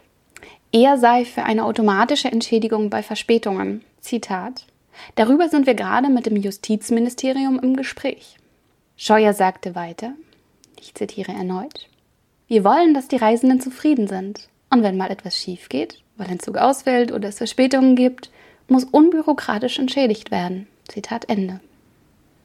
Er 0.71 0.97
sei 0.97 1.25
für 1.25 1.43
eine 1.43 1.65
automatische 1.65 2.31
Entschädigung 2.31 2.89
bei 2.89 3.03
Verspätungen. 3.03 3.83
Zitat. 3.99 4.63
Darüber 5.15 5.49
sind 5.49 5.65
wir 5.65 5.75
gerade 5.75 6.09
mit 6.09 6.25
dem 6.25 6.35
Justizministerium 6.35 7.59
im 7.59 7.75
Gespräch. 7.75 8.37
Scheuer 8.97 9.33
sagte 9.33 9.75
weiter, 9.75 10.13
ich 10.79 10.93
zitiere 10.93 11.31
erneut, 11.31 11.87
wir 12.47 12.63
wollen, 12.63 12.93
dass 12.93 13.07
die 13.07 13.17
Reisenden 13.17 13.61
zufrieden 13.61 14.07
sind. 14.07 14.49
Und 14.71 14.83
wenn 14.83 14.97
mal 14.97 15.11
etwas 15.11 15.37
schief 15.37 15.69
geht, 15.69 16.01
weil 16.17 16.27
ein 16.27 16.39
Zug 16.39 16.57
ausfällt 16.57 17.11
oder 17.11 17.29
es 17.29 17.37
Verspätungen 17.37 17.95
gibt, 17.95 18.31
muss 18.67 18.85
unbürokratisch 18.85 19.79
entschädigt 19.79 20.31
werden. 20.31 20.67
Zitat 20.87 21.29
Ende. 21.29 21.59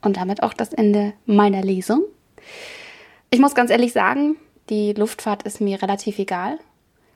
Und 0.02 0.16
damit 0.16 0.42
auch 0.42 0.52
das 0.52 0.72
Ende 0.72 1.14
meiner 1.26 1.62
Lesung. 1.62 2.02
Ich 3.30 3.40
muss 3.40 3.54
ganz 3.54 3.70
ehrlich 3.70 3.92
sagen, 3.92 4.36
die 4.68 4.92
Luftfahrt 4.92 5.42
ist 5.44 5.60
mir 5.60 5.80
relativ 5.80 6.18
egal. 6.18 6.58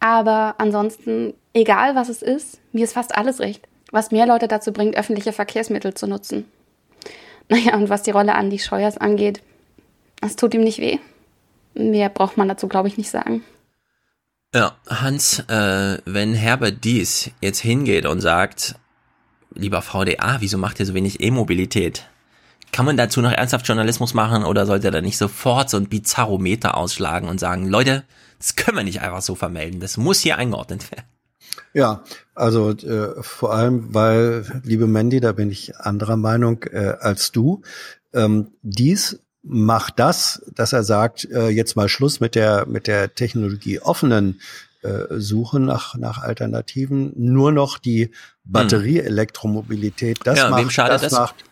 Aber 0.00 0.54
ansonsten, 0.58 1.34
egal 1.52 1.94
was 1.94 2.08
es 2.08 2.22
ist, 2.22 2.60
mir 2.72 2.84
ist 2.84 2.94
fast 2.94 3.16
alles 3.16 3.40
recht. 3.40 3.66
Was 3.90 4.10
mehr 4.10 4.26
Leute 4.26 4.48
dazu 4.48 4.72
bringt, 4.72 4.96
öffentliche 4.96 5.32
Verkehrsmittel 5.32 5.94
zu 5.94 6.06
nutzen. 6.06 6.44
Naja, 7.48 7.76
und 7.76 7.88
was 7.88 8.02
die 8.02 8.10
Rolle 8.10 8.34
Andi 8.34 8.58
Scheuers 8.58 8.98
angeht, 8.98 9.42
es 10.20 10.36
tut 10.36 10.54
ihm 10.54 10.62
nicht 10.62 10.78
weh. 10.78 10.98
Mehr 11.74 12.08
braucht 12.08 12.36
man 12.36 12.48
dazu, 12.48 12.68
glaube 12.68 12.88
ich, 12.88 12.98
nicht 12.98 13.10
sagen. 13.10 13.42
Ja, 14.54 14.76
Hans, 14.88 15.40
äh, 15.48 15.98
wenn 16.04 16.34
Herbert 16.34 16.84
Dies 16.84 17.30
jetzt 17.40 17.60
hingeht 17.60 18.06
und 18.06 18.20
sagt, 18.20 18.76
lieber 19.54 19.82
VDA, 19.82 20.38
wieso 20.40 20.58
macht 20.58 20.80
ihr 20.80 20.86
so 20.86 20.94
wenig 20.94 21.20
E-Mobilität? 21.20 22.08
Kann 22.72 22.86
man 22.86 22.96
dazu 22.96 23.20
noch 23.20 23.32
ernsthaft 23.32 23.66
Journalismus 23.66 24.14
machen 24.14 24.44
oder 24.44 24.66
sollte 24.66 24.88
er 24.88 24.90
da 24.90 25.00
nicht 25.00 25.18
sofort 25.18 25.70
so 25.70 25.76
ein 25.76 25.88
Bizarrometer 25.88 26.76
ausschlagen 26.76 27.28
und 27.28 27.40
sagen, 27.40 27.66
Leute, 27.66 28.04
das 28.38 28.56
können 28.56 28.76
wir 28.76 28.84
nicht 28.84 29.00
einfach 29.00 29.22
so 29.22 29.34
vermelden, 29.34 29.80
das 29.80 29.96
muss 29.96 30.20
hier 30.20 30.36
eingeordnet 30.36 30.90
werden. 30.90 31.06
Ja, 31.74 32.02
also 32.34 32.70
äh, 32.70 33.22
vor 33.22 33.54
allem, 33.54 33.94
weil, 33.94 34.44
liebe 34.64 34.86
Mandy, 34.86 35.20
da 35.20 35.32
bin 35.32 35.50
ich 35.50 35.76
anderer 35.76 36.16
Meinung 36.16 36.62
äh, 36.64 36.94
als 37.00 37.32
du. 37.32 37.62
Ähm, 38.12 38.52
dies 38.62 39.20
macht 39.42 39.98
das, 39.98 40.42
dass 40.54 40.72
er 40.72 40.82
sagt, 40.82 41.24
äh, 41.26 41.48
jetzt 41.48 41.76
mal 41.76 41.88
Schluss 41.88 42.20
mit 42.20 42.34
der 42.34 42.66
mit 42.66 42.86
der 42.86 43.14
Technologie 43.14 43.80
offenen 43.80 44.40
äh, 44.82 45.04
Suche 45.10 45.60
nach 45.60 45.94
nach 45.96 46.18
Alternativen, 46.22 47.12
nur 47.16 47.52
noch 47.52 47.78
die 47.78 48.10
Batterieelektromobilität. 48.44 50.18
Das 50.24 50.38
Ja, 50.38 50.50
macht, 50.50 50.62
wem 50.62 50.70
schadet 50.70 51.02
das? 51.02 51.12
macht 51.12 51.44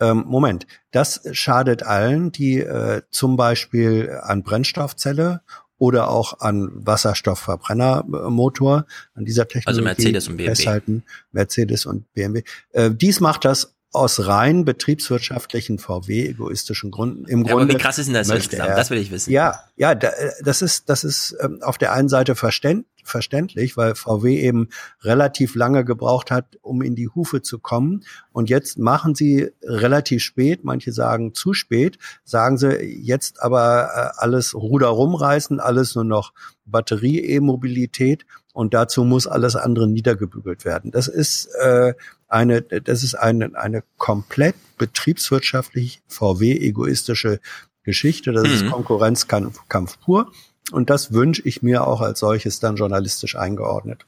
ähm, 0.00 0.24
Moment, 0.26 0.66
das 0.90 1.20
schadet 1.32 1.84
allen, 1.84 2.32
die 2.32 2.58
äh, 2.58 3.02
zum 3.10 3.36
Beispiel 3.36 4.18
an 4.22 4.42
Brennstoffzelle 4.42 5.42
oder 5.78 6.08
auch 6.08 6.40
an 6.40 6.70
Wasserstoffverbrennermotor, 6.74 8.86
an 9.14 9.24
dieser 9.24 9.46
Technologie 9.48 9.68
Also 9.68 9.82
Mercedes 9.82 10.28
und 10.28 10.36
BMW. 10.36 10.50
festhalten, 10.50 11.02
Mercedes 11.32 11.86
und 11.86 12.12
BMW. 12.12 12.42
Äh, 12.72 12.90
dies 12.92 13.20
macht 13.20 13.44
das 13.44 13.74
aus 13.92 14.26
rein 14.26 14.64
betriebswirtschaftlichen 14.64 15.78
VW-egoistischen 15.78 16.90
Gründen. 16.90 17.26
Im 17.26 17.44
Ja, 17.44 17.52
aber 17.52 17.60
Grunde 17.60 17.74
wie 17.74 17.78
krass 17.78 17.98
ist 17.98 18.06
denn 18.06 18.14
das 18.14 18.28
er- 18.28 18.74
Das 18.76 18.90
will 18.90 18.98
ich 18.98 19.10
wissen. 19.12 19.30
Ja, 19.30 19.60
ja, 19.76 19.92
äh, 19.92 20.32
das 20.42 20.62
ist 20.62 20.88
das 20.88 21.04
ist 21.04 21.36
ähm, 21.40 21.60
auf 21.62 21.78
der 21.78 21.92
einen 21.92 22.08
Seite 22.08 22.34
verständ, 22.34 22.86
verständlich, 23.04 23.76
weil 23.76 23.94
VW 23.94 24.40
eben 24.40 24.68
relativ 25.02 25.54
lange 25.54 25.84
gebraucht 25.84 26.30
hat, 26.30 26.58
um 26.62 26.82
in 26.82 26.94
die 26.94 27.08
Hufe 27.08 27.42
zu 27.42 27.58
kommen. 27.58 28.04
Und 28.32 28.50
jetzt 28.50 28.78
machen 28.78 29.14
sie 29.14 29.50
relativ 29.62 30.22
spät, 30.22 30.64
manche 30.64 30.92
sagen 30.92 31.34
zu 31.34 31.54
spät, 31.54 31.98
sagen 32.24 32.58
sie 32.58 32.74
jetzt 32.82 33.42
aber 33.42 33.90
äh, 33.94 34.20
alles 34.20 34.54
Ruder 34.54 34.88
rumreißen, 34.88 35.60
alles 35.60 35.94
nur 35.94 36.04
noch 36.04 36.32
Batterie-E-Mobilität 36.66 38.26
und 38.52 38.72
dazu 38.72 39.04
muss 39.04 39.26
alles 39.26 39.56
andere 39.56 39.88
niedergebügelt 39.88 40.64
werden. 40.64 40.90
Das 40.90 41.08
ist 41.08 41.46
äh, 41.60 41.94
eine, 42.28 42.62
das 42.62 43.02
ist 43.02 43.14
eine, 43.14 43.54
eine 43.54 43.82
komplett 43.98 44.54
betriebswirtschaftlich 44.78 46.02
VW-egoistische 46.08 47.40
Geschichte. 47.82 48.32
Das 48.32 48.48
ist 48.48 48.62
Mhm. 48.62 48.70
Konkurrenzkampf 48.70 49.60
Kampf 49.68 49.98
pur. 50.00 50.32
Und 50.72 50.88
das 50.88 51.12
wünsche 51.12 51.42
ich 51.44 51.62
mir 51.62 51.86
auch 51.86 52.00
als 52.00 52.20
solches 52.20 52.58
dann 52.58 52.76
journalistisch 52.76 53.36
eingeordnet. 53.36 54.06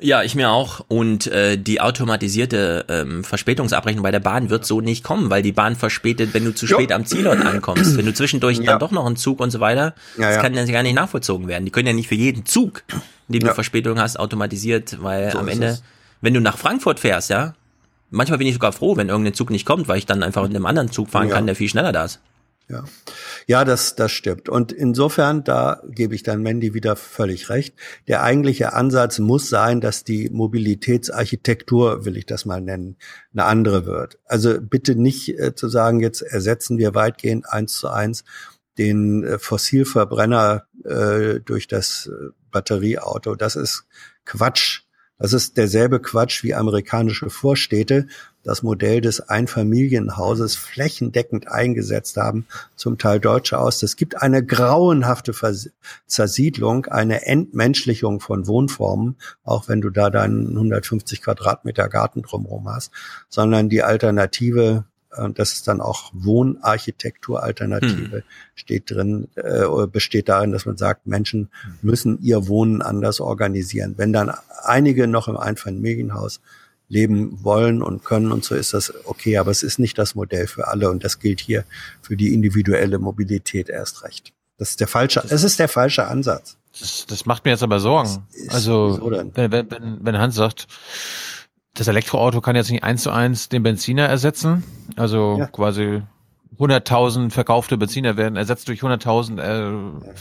Ja, 0.00 0.24
ich 0.24 0.34
mir 0.34 0.50
auch. 0.50 0.84
Und 0.88 1.28
äh, 1.28 1.56
die 1.56 1.80
automatisierte 1.80 2.84
ähm, 2.88 3.22
Verspätungsabrechnung 3.22 4.02
bei 4.02 4.10
der 4.10 4.18
Bahn 4.20 4.50
wird 4.50 4.66
so 4.66 4.80
nicht 4.80 5.04
kommen, 5.04 5.30
weil 5.30 5.42
die 5.42 5.52
Bahn 5.52 5.76
verspätet, 5.76 6.34
wenn 6.34 6.44
du 6.44 6.52
zu 6.54 6.66
Jo. 6.66 6.76
spät 6.76 6.90
am 6.90 7.06
Zielort 7.06 7.40
ankommst. 7.46 7.96
Wenn 7.96 8.06
du 8.06 8.12
zwischendurch 8.12 8.58
Ja. 8.58 8.64
dann 8.64 8.78
doch 8.80 8.90
noch 8.90 9.06
einen 9.06 9.14
Zug 9.16 9.38
und 9.40 9.52
so 9.52 9.60
weiter, 9.60 9.94
Ja, 10.18 10.26
das 10.26 10.34
ja. 10.36 10.42
kann 10.42 10.54
ja 10.54 10.64
gar 10.64 10.82
nicht 10.82 10.94
nachvollzogen 10.94 11.46
werden. 11.46 11.64
Die 11.64 11.70
können 11.70 11.86
ja 11.86 11.92
nicht 11.92 12.08
für 12.08 12.16
jeden 12.16 12.44
Zug, 12.46 12.82
in 13.28 13.34
dem 13.34 13.44
du 13.48 13.54
Verspätung 13.54 14.00
hast, 14.00 14.18
automatisiert, 14.18 15.00
weil 15.02 15.30
So 15.30 15.38
am 15.38 15.46
Ende, 15.46 15.66
es. 15.68 15.82
wenn 16.20 16.34
du 16.34 16.40
nach 16.40 16.58
Frankfurt 16.58 16.98
fährst, 16.98 17.30
ja, 17.30 17.54
manchmal 18.10 18.38
bin 18.38 18.48
ich 18.48 18.54
sogar 18.54 18.72
froh, 18.72 18.96
wenn 18.96 19.08
irgendein 19.08 19.34
Zug 19.34 19.50
nicht 19.50 19.64
kommt, 19.66 19.86
weil 19.86 19.98
ich 19.98 20.06
dann 20.06 20.24
einfach 20.24 20.44
in 20.44 20.50
einem 20.54 20.66
anderen 20.66 20.90
Zug 20.90 21.10
fahren 21.10 21.28
kann, 21.30 21.46
der 21.46 21.54
viel 21.54 21.68
schneller 21.68 21.92
da 21.92 22.06
ist. 22.06 22.18
Ja, 22.68 22.84
ja, 23.46 23.64
das, 23.64 23.96
das 23.96 24.12
stimmt. 24.12 24.48
Und 24.48 24.72
insofern, 24.72 25.44
da 25.44 25.82
gebe 25.88 26.14
ich 26.14 26.22
dann 26.22 26.42
Mandy 26.42 26.74
wieder 26.74 26.96
völlig 26.96 27.50
recht. 27.50 27.74
Der 28.08 28.22
eigentliche 28.22 28.72
Ansatz 28.72 29.18
muss 29.18 29.48
sein, 29.48 29.80
dass 29.80 30.04
die 30.04 30.30
Mobilitätsarchitektur, 30.30 32.04
will 32.04 32.16
ich 32.16 32.24
das 32.24 32.44
mal 32.44 32.60
nennen, 32.60 32.96
eine 33.32 33.44
andere 33.44 33.84
wird. 33.84 34.18
Also 34.24 34.60
bitte 34.60 34.94
nicht 34.94 35.38
äh, 35.38 35.54
zu 35.54 35.68
sagen, 35.68 36.00
jetzt 36.00 36.22
ersetzen 36.22 36.78
wir 36.78 36.94
weitgehend 36.94 37.48
eins 37.48 37.74
zu 37.74 37.88
eins 37.88 38.24
den 38.78 39.24
äh, 39.24 39.38
Fossilverbrenner 39.38 40.66
äh, 40.84 41.40
durch 41.40 41.68
das 41.68 42.06
äh, 42.06 42.30
Batterieauto. 42.50 43.34
Das 43.34 43.56
ist 43.56 43.84
Quatsch. 44.24 44.81
Das 45.22 45.32
ist 45.32 45.56
derselbe 45.56 46.00
Quatsch 46.00 46.42
wie 46.42 46.52
amerikanische 46.52 47.30
Vorstädte 47.30 48.08
das 48.42 48.64
Modell 48.64 49.00
des 49.00 49.20
Einfamilienhauses 49.20 50.56
flächendeckend 50.56 51.46
eingesetzt 51.46 52.16
haben, 52.16 52.48
zum 52.74 52.98
Teil 52.98 53.20
Deutsche 53.20 53.56
aus. 53.60 53.80
Es 53.84 53.94
gibt 53.94 54.20
eine 54.20 54.44
grauenhafte 54.44 55.32
Vers 55.32 55.70
Zersiedlung, 56.08 56.86
eine 56.86 57.24
Entmenschlichung 57.24 58.18
von 58.18 58.48
Wohnformen, 58.48 59.14
auch 59.44 59.68
wenn 59.68 59.80
du 59.80 59.90
da 59.90 60.10
deinen 60.10 60.48
150 60.48 61.22
Quadratmeter 61.22 61.88
Garten 61.88 62.22
drumherum 62.22 62.68
hast, 62.68 62.90
sondern 63.28 63.68
die 63.68 63.84
Alternative, 63.84 64.86
das 65.34 65.52
ist 65.52 65.68
dann 65.68 65.80
auch 65.80 66.10
Wohnarchitektur-Alternative, 66.14 68.24
steht 68.54 68.90
drin, 68.90 69.28
äh, 69.34 69.86
besteht 69.86 70.28
darin, 70.28 70.52
dass 70.52 70.66
man 70.66 70.76
sagt, 70.76 71.06
Menschen 71.06 71.48
müssen 71.82 72.20
ihr 72.22 72.48
Wohnen 72.48 72.82
anders 72.82 73.20
organisieren. 73.20 73.94
Wenn 73.96 74.12
dann 74.12 74.32
einige 74.62 75.06
noch 75.06 75.28
im 75.28 75.36
Einfamilienhaus 75.36 76.40
leben 76.88 77.38
wollen 77.42 77.82
und 77.82 78.04
können 78.04 78.32
und 78.32 78.44
so 78.44 78.54
ist 78.54 78.74
das 78.74 78.92
okay, 79.06 79.38
aber 79.38 79.50
es 79.50 79.62
ist 79.62 79.78
nicht 79.78 79.96
das 79.98 80.14
Modell 80.14 80.46
für 80.46 80.68
alle 80.68 80.90
und 80.90 81.04
das 81.04 81.18
gilt 81.18 81.40
hier 81.40 81.64
für 82.02 82.16
die 82.16 82.34
individuelle 82.34 82.98
Mobilität 82.98 83.70
erst 83.70 84.04
recht. 84.04 84.34
Das 84.58 84.70
ist 84.70 84.80
der 84.80 84.88
falsche, 84.88 85.22
es 85.28 85.42
ist 85.42 85.58
der 85.58 85.68
falsche 85.68 86.06
Ansatz. 86.06 86.56
Das, 86.78 87.06
das 87.06 87.26
macht 87.26 87.44
mir 87.44 87.52
jetzt 87.52 87.62
aber 87.62 87.80
Sorgen. 87.80 88.26
Also, 88.48 88.98
wenn, 89.34 89.52
wenn, 89.52 89.98
wenn 90.02 90.18
Hans 90.18 90.34
sagt, 90.34 90.66
das 91.74 91.88
Elektroauto 91.88 92.40
kann 92.40 92.56
jetzt 92.56 92.70
nicht 92.70 92.84
eins 92.84 93.02
zu 93.02 93.10
eins 93.10 93.48
den 93.48 93.62
Benziner 93.62 94.06
ersetzen, 94.06 94.62
also 94.96 95.36
Ja. 95.38 95.46
quasi 95.46 96.02
100.000 96.58 97.30
verkaufte 97.30 97.78
Benziner 97.78 98.16
werden 98.16 98.36
ersetzt 98.36 98.68
durch 98.68 98.82
100.000 98.82 99.40
äh, 99.40 100.12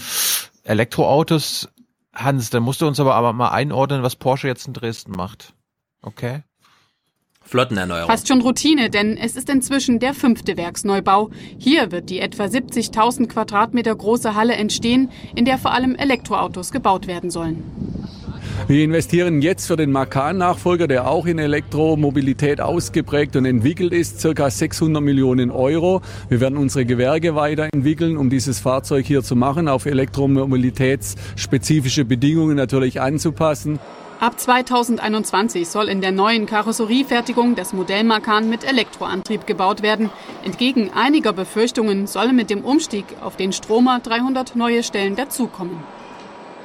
Elektroautos. 0.64 1.70
Hans, 2.14 2.50
dann 2.50 2.64
musst 2.64 2.82
du 2.82 2.88
uns 2.88 3.00
aber, 3.00 3.16
aber 3.16 3.34
mal 3.34 3.50
einordnen, 3.50 4.04
was 4.04 4.16
Porsche 4.16 4.48
jetzt 4.48 4.68
in 4.68 4.74
Dresden 4.74 5.12
macht. 5.12 5.54
Okay? 6.02 6.44
Flottenerneuerung. 7.44 8.10
Fast 8.10 8.28
schon 8.28 8.42
Routine, 8.42 8.90
denn 8.90 9.18
es 9.18 9.36
ist 9.36 9.50
inzwischen 9.50 10.00
der 10.00 10.14
fünfte 10.14 10.58
Werksneubau. 10.58 11.32
Hier 11.58 11.92
wird 11.92 12.10
die 12.10 12.20
etwa 12.20 12.44
70.000 12.46 13.28
Quadratmeter 13.28 13.96
große 13.96 14.36
Halle 14.36 14.54
entstehen, 14.54 15.10
in 15.36 15.46
der 15.46 15.58
vor 15.58 15.74
allem 15.74 15.96
Elektroautos 15.96 16.72
gebaut 16.72 17.08
werden 17.08 17.30
sollen. 17.30 17.64
Wir 18.68 18.84
investieren 18.84 19.42
jetzt 19.42 19.66
für 19.68 19.76
den 19.76 19.92
Macan-Nachfolger, 19.92 20.88
der 20.88 21.08
auch 21.08 21.26
in 21.26 21.40
Elektromobilität 21.40 22.62
ausgeprägt 22.62 23.36
und 23.36 23.46
entwickelt 23.46 23.92
ist, 23.94 24.22
circa 24.22 24.50
600 24.50 25.04
Millionen 25.04 25.52
Euro. 25.52 26.02
Wir 26.30 26.40
werden 26.40 26.58
unsere 26.58 26.86
Gewerke 26.86 27.36
weiterentwickeln, 27.36 28.16
um 28.18 28.30
dieses 28.30 28.60
Fahrzeug 28.60 29.06
hier 29.06 29.24
zu 29.24 29.36
machen, 29.36 29.68
auf 29.68 29.86
elektromobilitätsspezifische 29.86 32.06
Bedingungen 32.06 32.56
natürlich 32.56 33.02
anzupassen. 33.02 33.80
Ab 34.22 34.40
2021 34.40 35.68
soll 35.68 35.90
in 35.90 36.00
der 36.00 36.12
neuen 36.12 36.46
Karosseriefertigung 36.46 37.56
das 37.56 37.74
Modell 37.74 38.04
Macan 38.04 38.50
mit 38.50 38.64
Elektroantrieb 38.64 39.48
gebaut 39.48 39.82
werden. 39.82 40.12
Entgegen 40.46 40.92
einiger 40.94 41.34
Befürchtungen 41.34 42.06
sollen 42.06 42.36
mit 42.36 42.52
dem 42.52 42.64
Umstieg 42.64 43.06
auf 43.22 43.36
den 43.36 43.52
Stromer 43.52 44.00
300 44.00 44.56
neue 44.56 44.84
Stellen 44.84 45.16
dazukommen. 45.16 45.78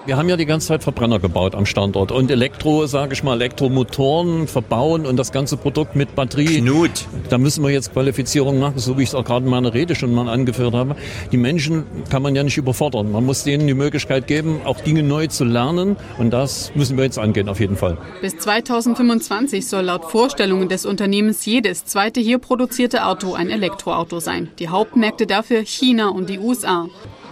Wir 0.07 0.17
haben 0.17 0.29
ja 0.29 0.37
die 0.37 0.47
ganze 0.47 0.69
Zeit 0.69 0.85
Verbrenner 0.85 1.19
gebaut 1.19 1.57
am 1.57 1.67
Standort 1.67 2.13
und 2.13 2.31
Elektro, 2.31 2.87
sage 2.87 3.15
ich 3.15 3.25
mal, 3.25 3.35
Elektromotoren 3.35 4.47
verbauen 4.47 5.05
und 5.05 5.17
das 5.17 5.33
ganze 5.33 5.57
Produkt 5.57 5.97
mit 5.97 6.15
Batterie. 6.15 6.61
Knut. 6.61 7.09
Da 7.29 7.39
müssen 7.39 7.65
wir 7.65 7.71
jetzt 7.71 7.93
Qualifizierung 7.93 8.61
machen, 8.61 8.79
so 8.79 8.97
wie 8.99 9.03
ich 9.03 9.09
es 9.09 9.15
auch 9.17 9.25
gerade 9.25 9.45
in 9.47 9.51
meiner 9.51 9.75
Rede 9.75 9.97
schon 9.97 10.15
mal 10.15 10.29
angeführt 10.29 10.75
habe. 10.75 10.95
Die 11.33 11.37
Menschen 11.37 11.87
kann 12.09 12.23
man 12.23 12.37
ja 12.37 12.45
nicht 12.45 12.57
überfordern. 12.57 13.11
Man 13.11 13.27
muss 13.27 13.43
denen 13.43 13.67
die 13.67 13.75
Möglichkeit 13.75 14.29
geben, 14.29 14.61
auch 14.65 14.79
Dinge 14.79 15.03
neu 15.03 15.27
zu 15.27 15.43
lernen 15.43 15.97
und 16.19 16.31
das 16.31 16.71
müssen 16.77 16.97
wir 16.97 17.03
jetzt 17.03 17.19
angehen 17.19 17.49
auf 17.49 17.59
jeden 17.59 17.77
Fall. 17.77 17.99
Bis 18.21 18.39
2025 18.39 19.67
soll 19.67 19.87
laut 19.87 20.05
Vorstellungen 20.05 20.69
des 20.69 20.87
Unternehmens 20.87 21.45
jedes 21.45 21.85
zweite 21.85 22.21
hier 22.21 22.39
produzierte 22.39 23.07
Auto 23.07 23.35
ein 23.35 23.51
Elektroauto 23.51 24.21
sein. 24.21 24.51
Die 24.61 24.69
Hauptmärkte 24.69 25.27
dafür 25.27 25.63
China 25.63 26.11
und 26.11 26.31
die 26.31 26.39
USA. 26.39 26.87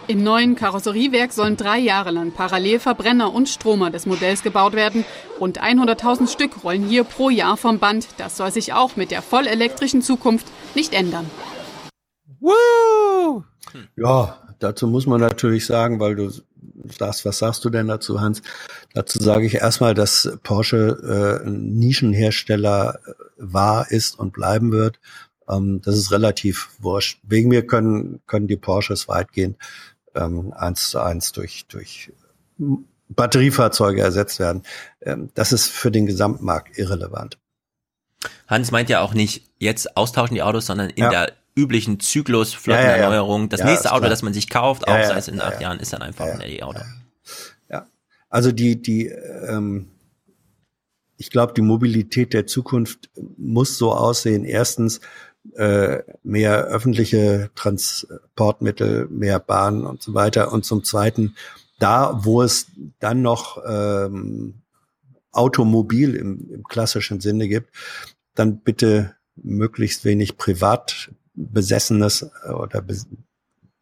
Im 0.07 0.23
neuen 0.23 0.55
Karosseriewerk 0.55 1.33
sollen 1.33 1.57
drei 1.57 1.78
Jahre 1.78 2.10
lang 2.10 2.31
parallel 2.31 2.78
Verbrenner 2.78 3.33
und 3.33 3.49
Stromer 3.49 3.91
des 3.91 4.05
Modells 4.05 4.42
gebaut 4.42 4.74
werden. 4.74 5.07
Rund 5.41 5.62
100.000 5.62 6.28
Stück 6.31 6.62
rollen 6.62 6.86
hier 6.86 7.05
pro 7.05 7.31
Jahr 7.31 7.57
vom 7.57 7.78
Band. 7.78 8.08
Das 8.18 8.36
soll 8.36 8.52
sich 8.52 8.74
auch 8.74 8.97
mit 8.97 9.10
der 9.10 9.23
vollelektrischen 9.23 10.02
Zukunft 10.02 10.47
nicht 10.74 10.92
ändern. 10.92 11.31
Woo! 12.39 13.44
Ja, 13.97 14.42
dazu 14.58 14.86
muss 14.89 15.07
man 15.07 15.23
natürlich 15.23 15.65
sagen, 15.65 16.00
weil 16.00 16.16
du 16.16 16.31
sagst, 16.99 17.24
was 17.24 17.39
sagst 17.39 17.65
du 17.65 17.70
denn 17.70 17.89
dazu, 17.89 18.20
Hans? 18.20 18.42
Dazu 18.92 19.18
sage 19.18 19.47
ich 19.47 19.55
erstmal, 19.55 19.94
dass 19.94 20.36
Porsche 20.42 21.41
äh, 21.42 21.49
ein 21.49 21.76
Nischenhersteller 21.76 22.99
war, 23.39 23.91
ist 23.91 24.18
und 24.18 24.34
bleiben 24.34 24.70
wird. 24.70 25.00
Ähm, 25.49 25.81
das 25.83 25.97
ist 25.97 26.12
relativ 26.12 26.68
wurscht. 26.78 27.20
Wegen 27.23 27.49
mir 27.49 27.66
können, 27.66 28.20
können 28.26 28.49
die 28.49 28.57
Porsches 28.57 29.08
weitgehend 29.08 29.57
ähm, 30.15 30.52
eins 30.52 30.91
zu 30.91 31.01
eins 31.01 31.33
durch, 31.33 31.67
durch 31.68 32.12
Batteriefahrzeuge 33.09 34.01
ersetzt 34.01 34.39
werden. 34.39 34.62
Ähm, 35.02 35.31
das 35.34 35.52
ist 35.52 35.68
für 35.68 35.91
den 35.91 36.07
Gesamtmarkt 36.07 36.78
irrelevant. 36.78 37.39
Hans 38.47 38.70
meint 38.70 38.89
ja 38.89 39.01
auch 39.01 39.15
nicht 39.15 39.44
jetzt 39.59 39.97
austauschen 39.97 40.34
die 40.34 40.43
Autos, 40.43 40.67
sondern 40.67 40.91
in 40.91 41.05
ja. 41.05 41.10
der 41.10 41.33
üblichen 41.57 42.01
Zyklus 42.01 42.52
Flottenerneuerung. 42.55 43.43
Ja, 43.43 43.44
ja, 43.44 43.49
das 43.49 43.65
nächste 43.65 43.93
Auto, 43.93 44.09
das 44.09 44.23
man 44.23 44.33
sich 44.33 44.49
kauft, 44.49 44.89
auch 44.89 45.05
sei 45.05 45.17
es 45.17 45.28
in 45.28 45.41
acht 45.41 45.60
Jahren, 45.60 45.78
ist 45.78 45.93
dann 45.93 46.02
einfach 46.02 46.26
ein 46.26 46.41
LE-Auto. 46.41 46.81
Ja. 47.70 47.86
also 48.28 48.51
die 48.51 48.81
die 48.81 49.07
ähm, 49.07 49.89
ich 51.17 51.31
glaube, 51.31 51.52
die 51.55 51.62
Mobilität 51.62 52.33
der 52.33 52.47
Zukunft 52.47 53.10
muss 53.36 53.78
so 53.78 53.93
aussehen. 53.93 54.44
Erstens, 54.44 55.01
äh, 55.55 56.03
mehr 56.23 56.65
öffentliche 56.65 57.51
Transportmittel, 57.55 59.07
mehr 59.09 59.39
Bahnen 59.39 59.87
und 59.87 60.03
so 60.03 60.15
weiter. 60.15 60.53
Und 60.53 60.65
zum 60.65 60.85
Zweiten, 60.85 61.37
da, 61.79 62.21
wo 62.25 62.43
es 62.43 62.67
dann 62.99 63.23
noch 63.23 63.59
ähm, 63.67 64.63
Automobil 65.33 66.15
im, 66.15 66.51
im 66.51 66.65
klassischen 66.65 67.21
Sinne 67.21 67.49
gibt, 67.49 67.71
dann 68.35 68.61
bitte 68.61 69.15
möglichst 69.37 70.05
wenig 70.05 70.37
privat 70.39 71.11
besessenes 71.35 72.31
oder 72.49 72.81
Bes 72.81 73.07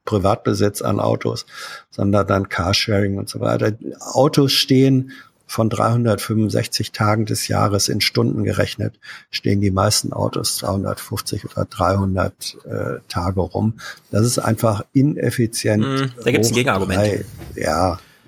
Privatbesitz 0.04 0.82
an 0.82 0.98
Autos, 0.98 1.46
sondern 1.88 2.26
dann 2.26 2.48
Carsharing 2.48 3.18
und 3.18 3.28
so 3.28 3.38
weiter. 3.38 3.72
Autos 4.00 4.50
stehen 4.50 5.12
von 5.52 5.68
365 5.68 6.92
Tagen 6.92 7.26
des 7.26 7.46
Jahres 7.46 7.88
in 7.88 8.00
Stunden 8.00 8.42
gerechnet 8.42 8.98
stehen 9.30 9.60
die 9.60 9.70
meisten 9.70 10.14
Autos 10.14 10.56
250 10.56 11.44
oder 11.44 11.66
300 11.66 12.56
äh, 12.64 13.00
Tage 13.08 13.40
rum. 13.40 13.74
Das 14.10 14.24
ist 14.24 14.38
einfach 14.38 14.82
ineffizient. 14.94 15.84
Mm, 15.84 16.22
da 16.24 16.30
gibt 16.30 16.46
es 16.46 16.52
ein 16.52 16.54
Gegenargument. 16.54 17.26
Ja, 17.54 17.66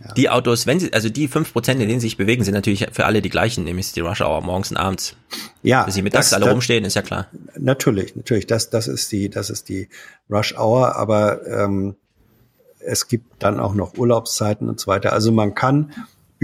ja. 0.04 0.12
Die 0.18 0.28
Autos, 0.28 0.66
wenn 0.66 0.78
sie, 0.80 0.92
also 0.92 1.08
die 1.08 1.26
fünf 1.26 1.54
Prozent, 1.54 1.80
in 1.80 1.88
denen 1.88 1.98
sie 1.98 2.08
sich 2.08 2.18
bewegen, 2.18 2.44
sind 2.44 2.52
natürlich 2.52 2.88
für 2.92 3.06
alle 3.06 3.22
die 3.22 3.30
gleichen, 3.30 3.64
nämlich 3.64 3.90
die 3.92 4.00
Rush 4.00 4.20
Hour 4.20 4.42
morgens 4.42 4.70
und 4.70 4.76
abends. 4.76 5.16
Ja. 5.62 5.84
Bis 5.84 5.94
sie 5.94 6.02
mittags 6.02 6.28
das, 6.28 6.34
alle 6.34 6.44
das, 6.44 6.52
rumstehen, 6.52 6.84
ist 6.84 6.94
ja 6.94 7.00
klar. 7.00 7.28
Natürlich, 7.58 8.14
natürlich. 8.16 8.46
Das, 8.46 8.68
das 8.68 8.86
ist 8.86 9.10
die, 9.12 9.30
das 9.30 9.48
ist 9.48 9.70
die 9.70 9.88
Rush 10.28 10.58
Hour, 10.58 10.96
aber 10.96 11.46
ähm, 11.46 11.96
es 12.80 13.08
gibt 13.08 13.42
dann 13.42 13.60
auch 13.60 13.72
noch 13.72 13.96
Urlaubszeiten 13.96 14.68
und 14.68 14.78
so 14.78 14.88
weiter. 14.88 15.14
Also 15.14 15.32
man 15.32 15.54
kann 15.54 15.90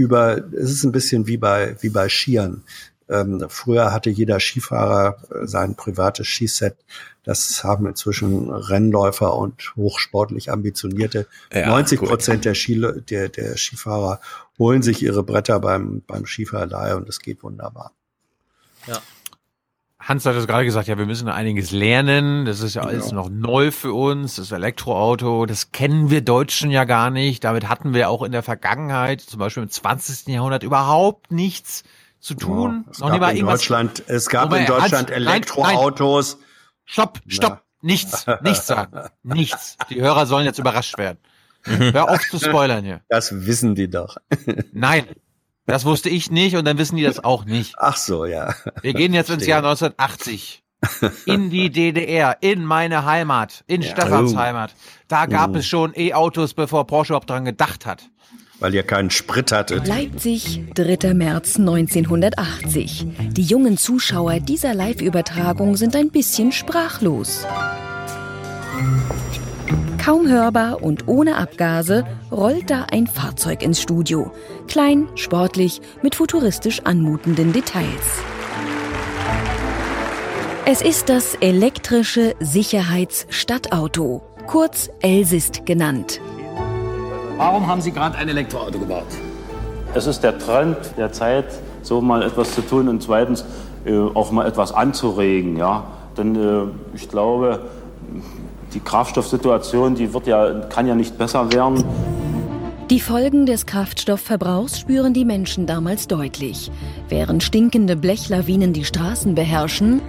über, 0.01 0.43
es 0.53 0.71
ist 0.71 0.83
ein 0.83 0.91
bisschen 0.91 1.27
wie 1.27 1.37
bei, 1.37 1.75
wie 1.81 1.89
bei 1.89 2.09
Skiern. 2.09 2.63
Ähm, 3.09 3.45
früher 3.49 3.91
hatte 3.91 4.09
jeder 4.09 4.39
Skifahrer 4.39 5.17
äh, 5.29 5.45
sein 5.45 5.75
privates 5.75 6.27
Skiset. 6.27 6.77
Das 7.23 7.63
haben 7.63 7.85
inzwischen 7.85 8.49
Rennläufer 8.49 9.35
und 9.35 9.75
hochsportlich 9.75 10.51
ambitionierte. 10.51 11.27
Ja, 11.53 11.67
90 11.67 11.99
Prozent 11.99 12.45
der, 12.45 12.55
Skile, 12.55 13.01
der, 13.01 13.29
der 13.29 13.57
Skifahrer 13.57 14.21
holen 14.57 14.81
sich 14.81 15.03
ihre 15.03 15.23
Bretter 15.23 15.59
beim, 15.59 16.01
beim 16.07 16.25
Skiverleih 16.25 16.95
und 16.95 17.09
es 17.09 17.19
geht 17.19 17.43
wunderbar. 17.43 17.91
Ja. 18.87 19.01
Hans 20.01 20.25
hat 20.25 20.35
es 20.35 20.47
gerade 20.47 20.65
gesagt, 20.65 20.87
ja, 20.87 20.97
wir 20.97 21.05
müssen 21.05 21.27
einiges 21.27 21.71
lernen. 21.71 22.45
Das 22.45 22.61
ist 22.61 22.73
ja 22.73 22.81
alles 22.81 23.09
genau. 23.09 23.23
noch 23.23 23.29
neu 23.29 23.71
für 23.71 23.93
uns. 23.93 24.37
Das 24.37 24.51
Elektroauto, 24.51 25.45
das 25.45 25.71
kennen 25.71 26.09
wir 26.09 26.21
Deutschen 26.21 26.71
ja 26.71 26.85
gar 26.85 27.11
nicht. 27.11 27.43
Damit 27.43 27.69
hatten 27.69 27.93
wir 27.93 28.09
auch 28.09 28.23
in 28.23 28.31
der 28.31 28.41
Vergangenheit, 28.41 29.21
zum 29.21 29.39
Beispiel 29.39 29.63
im 29.63 29.69
20. 29.69 30.27
Jahrhundert, 30.27 30.63
überhaupt 30.63 31.31
nichts 31.31 31.83
zu 32.19 32.33
tun. 32.33 32.85
Ja, 32.85 32.91
es, 32.91 32.99
gab 32.99 33.33
in 33.33 33.45
Deutschland, 33.45 34.03
es 34.07 34.29
gab 34.29 34.53
in 34.53 34.65
Deutschland 34.65 35.09
Hans, 35.09 35.11
Elektroautos. 35.11 36.33
Nein, 36.33 36.41
nein. 36.41 36.47
Stopp, 36.85 37.19
stopp. 37.27 37.51
Ja. 37.51 37.61
Nichts, 37.83 38.25
nichts 38.41 38.67
sagen. 38.67 39.09
Nichts. 39.23 39.77
Die 39.89 40.01
Hörer 40.01 40.25
sollen 40.25 40.45
jetzt 40.45 40.59
überrascht 40.59 40.97
werden. 40.97 41.17
Hör 41.63 42.09
auf 42.09 42.21
zu 42.29 42.39
spoilern 42.39 42.83
hier. 42.83 43.01
Das 43.07 43.45
wissen 43.45 43.75
die 43.75 43.89
doch. 43.89 44.17
Nein, 44.71 45.05
das 45.65 45.85
wusste 45.85 46.09
ich 46.09 46.31
nicht 46.31 46.55
und 46.55 46.65
dann 46.65 46.77
wissen 46.77 46.95
die 46.95 47.03
das 47.03 47.19
auch 47.23 47.45
nicht. 47.45 47.75
Ach 47.77 47.97
so, 47.97 48.25
ja. 48.25 48.53
Wir 48.81 48.93
gehen 48.93 49.13
jetzt 49.13 49.29
ins 49.29 49.45
Jahr 49.45 49.59
1980. 49.59 50.63
In 51.27 51.51
die 51.51 51.69
DDR, 51.69 52.37
in 52.41 52.65
meine 52.65 53.05
Heimat, 53.05 53.63
in 53.67 53.83
ja. 53.83 53.91
Stefans 53.91 54.33
oh. 54.33 54.37
Heimat. 54.37 54.73
Da 55.07 55.27
gab 55.27 55.51
oh. 55.51 55.57
es 55.57 55.67
schon 55.67 55.93
E-Autos, 55.95 56.55
bevor 56.55 56.87
Porsche 56.87 57.13
überhaupt 57.13 57.29
dran 57.29 57.45
gedacht 57.45 57.85
hat. 57.85 58.09
Weil 58.59 58.73
ihr 58.73 58.81
keinen 58.81 59.11
Sprit 59.11 59.51
hattet. 59.51 59.87
Leipzig, 59.87 60.61
3. 60.73 61.13
März 61.13 61.57
1980. 61.57 63.05
Die 63.31 63.43
jungen 63.43 63.77
Zuschauer 63.77 64.39
dieser 64.39 64.73
Live-Übertragung 64.73 65.77
sind 65.77 65.95
ein 65.95 66.09
bisschen 66.09 66.51
sprachlos. 66.51 67.45
Kaum 70.03 70.27
hörbar 70.27 70.81
und 70.81 71.07
ohne 71.07 71.37
Abgase 71.37 72.03
rollt 72.31 72.71
da 72.71 72.87
ein 72.91 73.05
Fahrzeug 73.05 73.61
ins 73.61 73.79
Studio. 73.79 74.31
Klein, 74.67 75.07
sportlich, 75.13 75.79
mit 76.01 76.15
futuristisch 76.15 76.79
anmutenden 76.85 77.53
Details. 77.53 78.23
Es 80.65 80.81
ist 80.81 81.07
das 81.07 81.35
elektrische 81.35 82.33
Sicherheitsstadtauto, 82.39 84.23
kurz 84.47 84.89
Elsist 85.01 85.67
genannt. 85.67 86.19
Warum 87.37 87.67
haben 87.67 87.81
Sie 87.81 87.91
gerade 87.91 88.17
ein 88.17 88.27
Elektroauto 88.27 88.79
gebaut? 88.79 89.05
Es 89.93 90.07
ist 90.07 90.21
der 90.21 90.39
Trend 90.39 90.77
der 90.97 91.11
Zeit, 91.11 91.45
so 91.83 92.01
mal 92.01 92.23
etwas 92.23 92.55
zu 92.55 92.61
tun 92.63 92.87
und 92.87 93.03
zweitens 93.03 93.45
äh, 93.85 93.95
auch 94.15 94.31
mal 94.31 94.47
etwas 94.47 94.71
anzuregen. 94.71 95.57
Ja? 95.57 95.83
Denn 96.17 96.35
äh, 96.35 96.95
ich 96.95 97.07
glaube, 97.07 97.59
die 98.73 98.79
Kraftstoffsituation, 98.79 99.95
die 99.95 100.13
wird 100.13 100.27
ja, 100.27 100.61
kann 100.69 100.87
ja 100.87 100.95
nicht 100.95 101.17
besser 101.17 101.51
werden. 101.51 101.83
Die 102.89 102.99
Folgen 102.99 103.45
des 103.45 103.65
Kraftstoffverbrauchs 103.65 104.79
spüren 104.79 105.13
die 105.13 105.23
Menschen 105.25 105.65
damals 105.65 106.07
deutlich. 106.07 106.71
Während 107.07 107.41
stinkende 107.43 107.95
Blechlawinen 107.95 108.73
die 108.73 108.83
Straßen 108.83 109.33
beherrschen, 109.33 110.01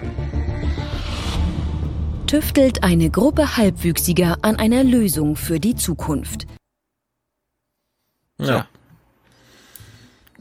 tüftelt 2.27 2.83
eine 2.83 3.11
Gruppe 3.11 3.57
Halbwüchsiger 3.57 4.39
an 4.43 4.57
einer 4.57 4.83
Lösung 4.85 5.37
für 5.37 5.61
die 5.61 5.77
Zukunft. 5.77 6.47
Ja. 8.39 8.67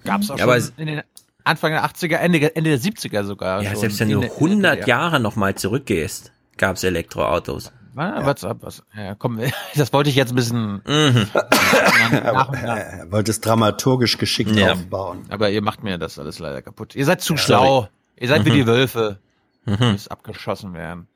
Gab's 0.04 0.32
auch 0.32 0.38
Ja, 0.40 0.46
schon 0.60 0.72
in 0.78 0.88
den 0.88 1.02
Anfang 1.44 1.72
der 1.72 1.84
80er, 1.86 2.16
Ende, 2.16 2.56
Ende 2.56 2.70
der 2.72 2.80
70er 2.80 3.24
sogar. 3.24 3.62
Ja, 3.62 3.72
schon 3.72 3.80
selbst 3.82 4.00
wenn 4.00 4.10
du 4.10 4.20
der- 4.22 4.32
100 4.32 4.88
Jahre 4.88 5.20
nochmal 5.20 5.56
zurückgehst, 5.56 6.32
gab 6.58 6.78
es 6.78 6.84
Elektroautos. 6.84 7.72
Ah, 7.96 8.22
was, 8.26 8.44
was, 8.44 8.84
ja, 8.96 9.16
komm, 9.16 9.40
das 9.76 9.92
wollte 9.94 10.10
ich 10.10 10.16
jetzt 10.16 10.32
ein 10.32 10.36
bisschen 10.36 10.82
Mhm. 10.88 11.28
nach 12.12 12.50
und 12.50 12.64
nach. 12.64 12.78
Er 12.78 13.12
wollte 13.12 13.32
es 13.32 13.42
dramaturgisch 13.42 14.18
geschickt 14.18 14.56
Ja. 14.56 14.74
aufbauen. 14.74 15.26
Aber 15.30 15.50
ihr 15.50 15.62
macht 15.62 15.84
mir 15.84 15.98
das 15.98 16.18
alles 16.20 16.40
leider 16.40 16.62
kaputt. 16.62 16.96
Ihr 16.96 17.06
seid 17.06 17.22
zu 17.22 17.34
Ja. 17.34 17.40
schlau. 17.40 17.66
Sorry. 17.82 17.88
Ihr 18.18 18.28
seid 18.28 18.46
wie 18.46 18.50
Mhm. 18.52 18.54
die 18.56 18.68
Wölfe. 18.68 19.20
Mhm. 19.66 19.78
Ihr 19.80 19.92
müsst 19.92 20.12
abgeschossen 20.12 20.74
werden. 20.74 21.08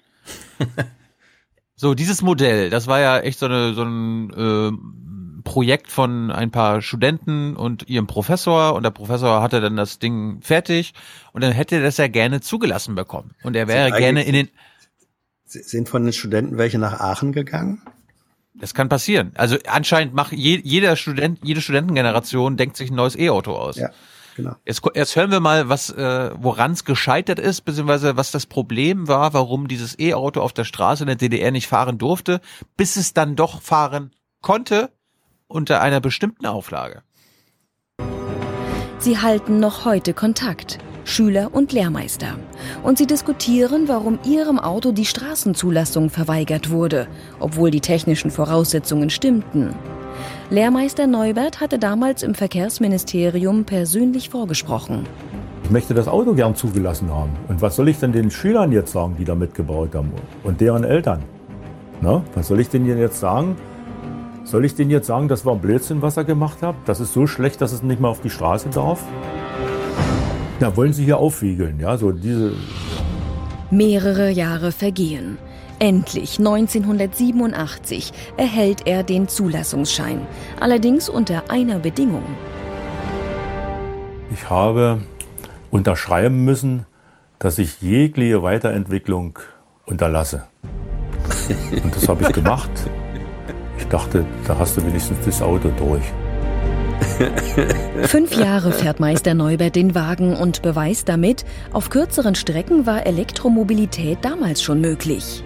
so, 1.75 1.93
dieses 1.93 2.21
Modell, 2.21 2.69
das 2.69 2.87
war 2.87 2.99
ja 2.99 3.19
echt 3.19 3.39
so, 3.39 3.45
eine, 3.47 3.73
so 3.73 3.83
ein 3.83 4.29
äh, 4.33 5.41
Projekt 5.43 5.91
von 5.91 6.31
ein 6.31 6.49
paar 6.51 6.81
Studenten 6.81 7.55
und 7.55 7.87
ihrem 7.87 8.07
Professor. 8.07 8.73
Und 8.73 8.83
der 8.83 8.89
Professor 8.91 9.41
hatte 9.41 9.61
dann 9.61 9.75
das 9.75 9.99
Ding 9.99 10.41
fertig. 10.41 10.93
Und 11.33 11.43
dann 11.43 11.51
hätte 11.51 11.75
er 11.75 11.83
das 11.83 11.97
ja 11.97 12.07
gerne 12.07 12.41
zugelassen 12.41 12.95
bekommen. 12.95 13.31
Und 13.43 13.55
er 13.55 13.67
wäre 13.67 13.91
gerne 13.97 14.23
in 14.23 14.33
den 14.33 14.49
Sind 15.55 15.89
von 15.89 16.03
den 16.03 16.13
Studenten 16.13 16.57
welche 16.57 16.79
nach 16.79 16.99
Aachen 16.99 17.31
gegangen? 17.31 17.81
Das 18.53 18.73
kann 18.73 18.87
passieren. 18.87 19.31
Also 19.35 19.57
anscheinend 19.67 20.13
macht 20.13 20.31
je, 20.31 20.59
jeder 20.63 20.95
Student, 20.95 21.39
jede 21.43 21.61
Studentengeneration 21.61 22.55
denkt 22.55 22.77
sich 22.77 22.89
ein 22.89 22.95
neues 22.95 23.17
E-Auto 23.17 23.53
aus. 23.53 23.75
Ja, 23.75 23.89
genau. 24.37 24.55
Jetzt, 24.65 24.81
jetzt 24.93 25.15
hören 25.15 25.31
wir 25.31 25.41
mal, 25.41 25.67
was 25.67 25.89
äh, 25.89 26.31
woran 26.37 26.71
es 26.71 26.85
gescheitert 26.85 27.39
ist, 27.39 27.61
beziehungsweise 27.61 28.15
was 28.15 28.31
das 28.31 28.45
Problem 28.45 29.09
war, 29.09 29.33
warum 29.33 29.67
dieses 29.67 29.99
E-Auto 29.99 30.39
auf 30.39 30.53
der 30.53 30.63
Straße 30.63 31.03
in 31.03 31.07
der 31.07 31.17
DDR 31.17 31.51
nicht 31.51 31.67
fahren 31.67 31.97
durfte, 31.97 32.39
bis 32.77 32.95
es 32.95 33.13
dann 33.13 33.35
doch 33.35 33.61
fahren 33.61 34.11
konnte 34.41 34.89
unter 35.47 35.81
einer 35.81 35.99
bestimmten 35.99 36.45
Auflage. 36.45 37.03
Sie 38.99 39.19
halten 39.19 39.59
noch 39.59 39.85
heute 39.85 40.13
Kontakt, 40.13 40.79
Schüler 41.05 41.49
und 41.53 41.71
Lehrmeister. 41.71 42.35
Und 42.83 42.97
sie 42.97 43.05
diskutieren, 43.05 43.87
warum 43.87 44.19
ihrem 44.25 44.59
Auto 44.59 44.91
die 44.91 45.05
Straßenzulassung 45.05 46.09
verweigert 46.09 46.71
wurde, 46.71 47.07
obwohl 47.39 47.71
die 47.71 47.79
technischen 47.79 48.31
Voraussetzungen 48.31 49.09
stimmten. 49.09 49.73
Lehrmeister 50.49 51.07
Neubert 51.07 51.61
hatte 51.61 51.79
damals 51.79 52.23
im 52.23 52.35
Verkehrsministerium 52.35 53.65
persönlich 53.65 54.29
vorgesprochen. 54.29 55.05
Ich 55.63 55.69
möchte 55.69 55.93
das 55.93 56.07
Auto 56.07 56.33
gern 56.33 56.55
zugelassen 56.55 57.11
haben. 57.11 57.31
Und 57.47 57.61
was 57.61 57.75
soll 57.75 57.89
ich 57.89 57.99
denn 57.99 58.11
den 58.11 58.31
Schülern 58.31 58.71
jetzt 58.71 58.91
sagen, 58.91 59.15
die 59.17 59.25
da 59.25 59.35
mitgebaut 59.35 59.95
haben? 59.95 60.11
Und 60.43 60.59
deren 60.59 60.83
Eltern? 60.83 61.23
Na, 62.01 62.23
was 62.33 62.47
soll 62.47 62.59
ich 62.59 62.69
denen 62.69 62.85
jetzt 62.97 63.19
sagen? 63.19 63.55
Soll 64.43 64.65
ich 64.65 64.75
denen 64.75 64.91
jetzt 64.91 65.07
sagen, 65.07 65.27
das 65.27 65.45
war 65.45 65.55
Blödsinn, 65.55 66.01
was 66.01 66.17
er 66.17 66.23
gemacht 66.23 66.61
hat? 66.61 66.75
Das 66.85 66.99
ist 66.99 67.13
so 67.13 67.25
schlecht, 67.25 67.61
dass 67.61 67.71
es 67.71 67.81
nicht 67.81 67.99
mehr 67.99 68.09
auf 68.09 68.21
die 68.21 68.29
Straße 68.29 68.69
darf? 68.69 69.03
Da 70.59 70.75
wollen 70.77 70.93
sie 70.93 71.03
hier 71.03 71.17
aufwiegeln, 71.17 71.79
ja, 71.79 71.97
so 71.97 72.11
diese. 72.11 72.53
Mehrere 73.71 74.29
Jahre 74.29 74.71
vergehen. 74.71 75.37
Endlich 75.79 76.39
1987 76.39 78.13
erhält 78.37 78.87
er 78.87 79.03
den 79.03 79.27
Zulassungsschein, 79.27 80.21
allerdings 80.59 81.09
unter 81.09 81.49
einer 81.49 81.79
Bedingung. 81.79 82.23
Ich 84.31 84.49
habe 84.49 85.01
unterschreiben 85.71 86.45
müssen, 86.45 86.85
dass 87.39 87.57
ich 87.57 87.81
jegliche 87.81 88.41
Weiterentwicklung 88.41 89.37
unterlasse. 89.85 90.43
Und 91.83 91.93
das 91.93 92.07
habe 92.07 92.23
ich 92.23 92.31
gemacht. 92.33 92.71
Ich 93.77 93.87
dachte, 93.87 94.25
da 94.47 94.57
hast 94.57 94.77
du 94.77 94.85
wenigstens 94.85 95.17
das 95.25 95.41
Auto 95.41 95.69
durch. 95.77 96.03
Fünf 98.07 98.35
Jahre 98.35 98.71
fährt 98.71 98.99
Meister 98.99 99.33
Neubert 99.33 99.75
den 99.75 99.95
Wagen 99.95 100.35
und 100.35 100.61
beweist 100.61 101.07
damit, 101.09 101.45
auf 101.71 101.89
kürzeren 101.89 102.35
Strecken 102.35 102.85
war 102.85 103.05
Elektromobilität 103.05 104.19
damals 104.21 104.61
schon 104.61 104.81
möglich. 104.81 105.43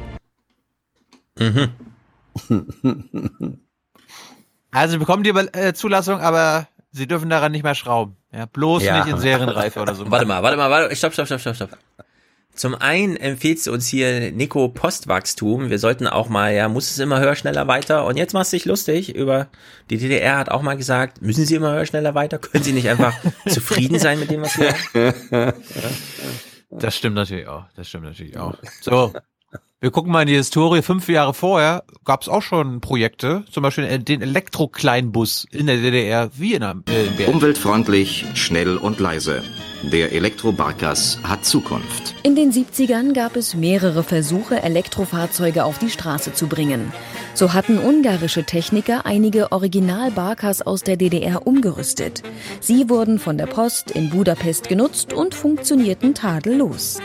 Also 4.72 4.92
sie 4.92 4.98
bekommen 5.00 5.24
die 5.24 5.32
äh, 5.32 5.74
Zulassung, 5.74 6.20
aber 6.20 6.68
sie 6.92 7.08
dürfen 7.08 7.28
daran 7.30 7.52
nicht 7.52 7.64
mehr 7.64 7.74
schrauben. 7.74 8.18
Ja, 8.32 8.46
bloß 8.46 8.84
Ja. 8.84 9.00
nicht 9.04 9.12
in 9.12 9.18
Serienreife 9.20 9.80
oder 9.82 9.96
so. 9.96 10.10
Warte 10.12 10.28
mal, 10.28 10.44
warte 10.44 10.58
mal, 10.58 10.70
warte, 10.70 10.96
stopp, 10.96 11.14
stopp, 11.14 11.26
stopp, 11.26 11.40
stopp, 11.40 11.56
stopp. 11.56 11.70
Zum 12.60 12.76
einen 12.76 13.16
empfiehlt 13.16 13.66
uns 13.70 13.88
hier 13.88 14.34
Nico 14.34 14.68
Postwachstum. 14.68 15.70
Wir 15.70 15.80
sollten 15.80 16.08
auch 16.08 16.28
mal, 16.28 16.54
ja, 16.54 16.68
muss 16.68 16.92
es 16.92 17.00
immer 17.00 17.22
höher, 17.22 17.38
schneller, 17.38 17.68
weiter. 17.68 18.06
Und 18.06 18.18
jetzt 18.18 18.34
machst 18.34 18.52
du 18.52 18.58
dich 18.58 18.66
lustig 18.66 19.16
über, 19.16 19.48
die 19.90 19.98
DDR 19.98 20.38
hat 20.38 20.50
auch 20.52 20.62
mal 20.62 20.76
gesagt, 20.76 21.22
müssen 21.22 21.46
sie 21.46 21.56
immer 21.56 21.72
höher, 21.72 21.86
schneller, 21.86 22.16
weiter? 22.16 22.38
Können 22.38 22.66
sie 22.66 22.74
nicht 22.74 22.90
einfach 22.90 23.14
zufrieden 23.48 23.98
sein 23.98 24.20
mit 24.20 24.30
dem, 24.30 24.42
was 24.42 24.58
wir 24.60 24.74
haben? 24.74 25.54
Das 26.70 26.96
stimmt 26.98 27.16
natürlich 27.16 27.48
auch. 27.48 27.64
Das 27.78 27.88
stimmt 27.88 28.04
natürlich 28.04 28.38
auch. 28.38 28.56
So. 28.82 29.14
Wir 29.80 29.92
gucken 29.92 30.12
mal 30.12 30.22
in 30.24 30.28
die 30.28 30.36
Historie. 30.36 30.82
Fünf 30.82 31.08
Jahre 31.08 31.34
vorher 31.34 31.84
gab 32.04 32.22
es 32.24 32.28
auch 32.28 32.42
schon 32.42 32.82
Projekte, 32.82 33.46
zum 33.50 33.64
Beispiel 33.64 33.98
den 34.00 34.22
Elektro-Kleinbus 34.22 35.48
in 35.52 35.66
der 35.68 35.78
DDR 35.78 36.30
wie 36.38 36.54
in, 36.56 36.60
der- 36.60 36.76
äh. 36.90 37.26
Umweltfreundlich, 37.26 38.26
schnell 38.36 38.76
und 38.76 39.00
leise. 39.00 39.42
Der 39.84 40.12
Elektrobarkas 40.12 41.20
hat 41.24 41.46
Zukunft. 41.46 42.14
In 42.24 42.36
den 42.36 42.52
70ern 42.52 43.14
gab 43.14 43.38
es 43.38 43.56
mehrere 43.56 44.04
Versuche, 44.04 44.62
Elektrofahrzeuge 44.62 45.64
auf 45.64 45.80
die 45.80 45.90
Straße 45.90 46.34
zu 46.34 46.48
bringen. 46.48 46.92
So 47.34 47.54
hatten 47.54 47.80
ungarische 47.80 48.44
Techniker 48.44 49.06
einige 49.06 49.54
Original-Barkas 49.54 50.62
aus 50.62 50.84
der 50.84 50.98
DDR 50.98 51.48
umgerüstet. 51.48 52.24
Sie 52.60 52.90
wurden 52.90 53.20
von 53.20 53.38
der 53.38 53.46
Post 53.46 53.92
in 53.92 54.10
Budapest 54.10 54.68
genutzt 54.68 55.14
und 55.14 55.34
funktionierten 55.34 56.14
tadellos. 56.14 57.00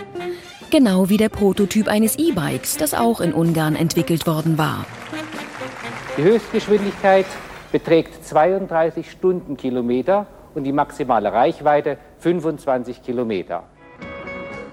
Genau 0.71 1.09
wie 1.09 1.17
der 1.17 1.29
Prototyp 1.29 1.87
eines 1.87 2.17
E-Bikes, 2.17 2.77
das 2.77 2.93
auch 2.93 3.21
in 3.21 3.33
Ungarn 3.33 3.77
entwickelt 3.77 4.27
worden 4.27 4.59
war. 4.59 4.85
Die 6.19 6.25
Höchstgeschwindigkeit 6.25 7.27
beträgt 7.71 8.27
32 8.27 9.13
Stundenkilometer 9.13 10.27
und 10.55 10.65
die 10.65 10.73
maximale 10.73 11.33
Reichweite 11.33 11.99
25 12.19 13.03
Kilometer. 13.03 13.65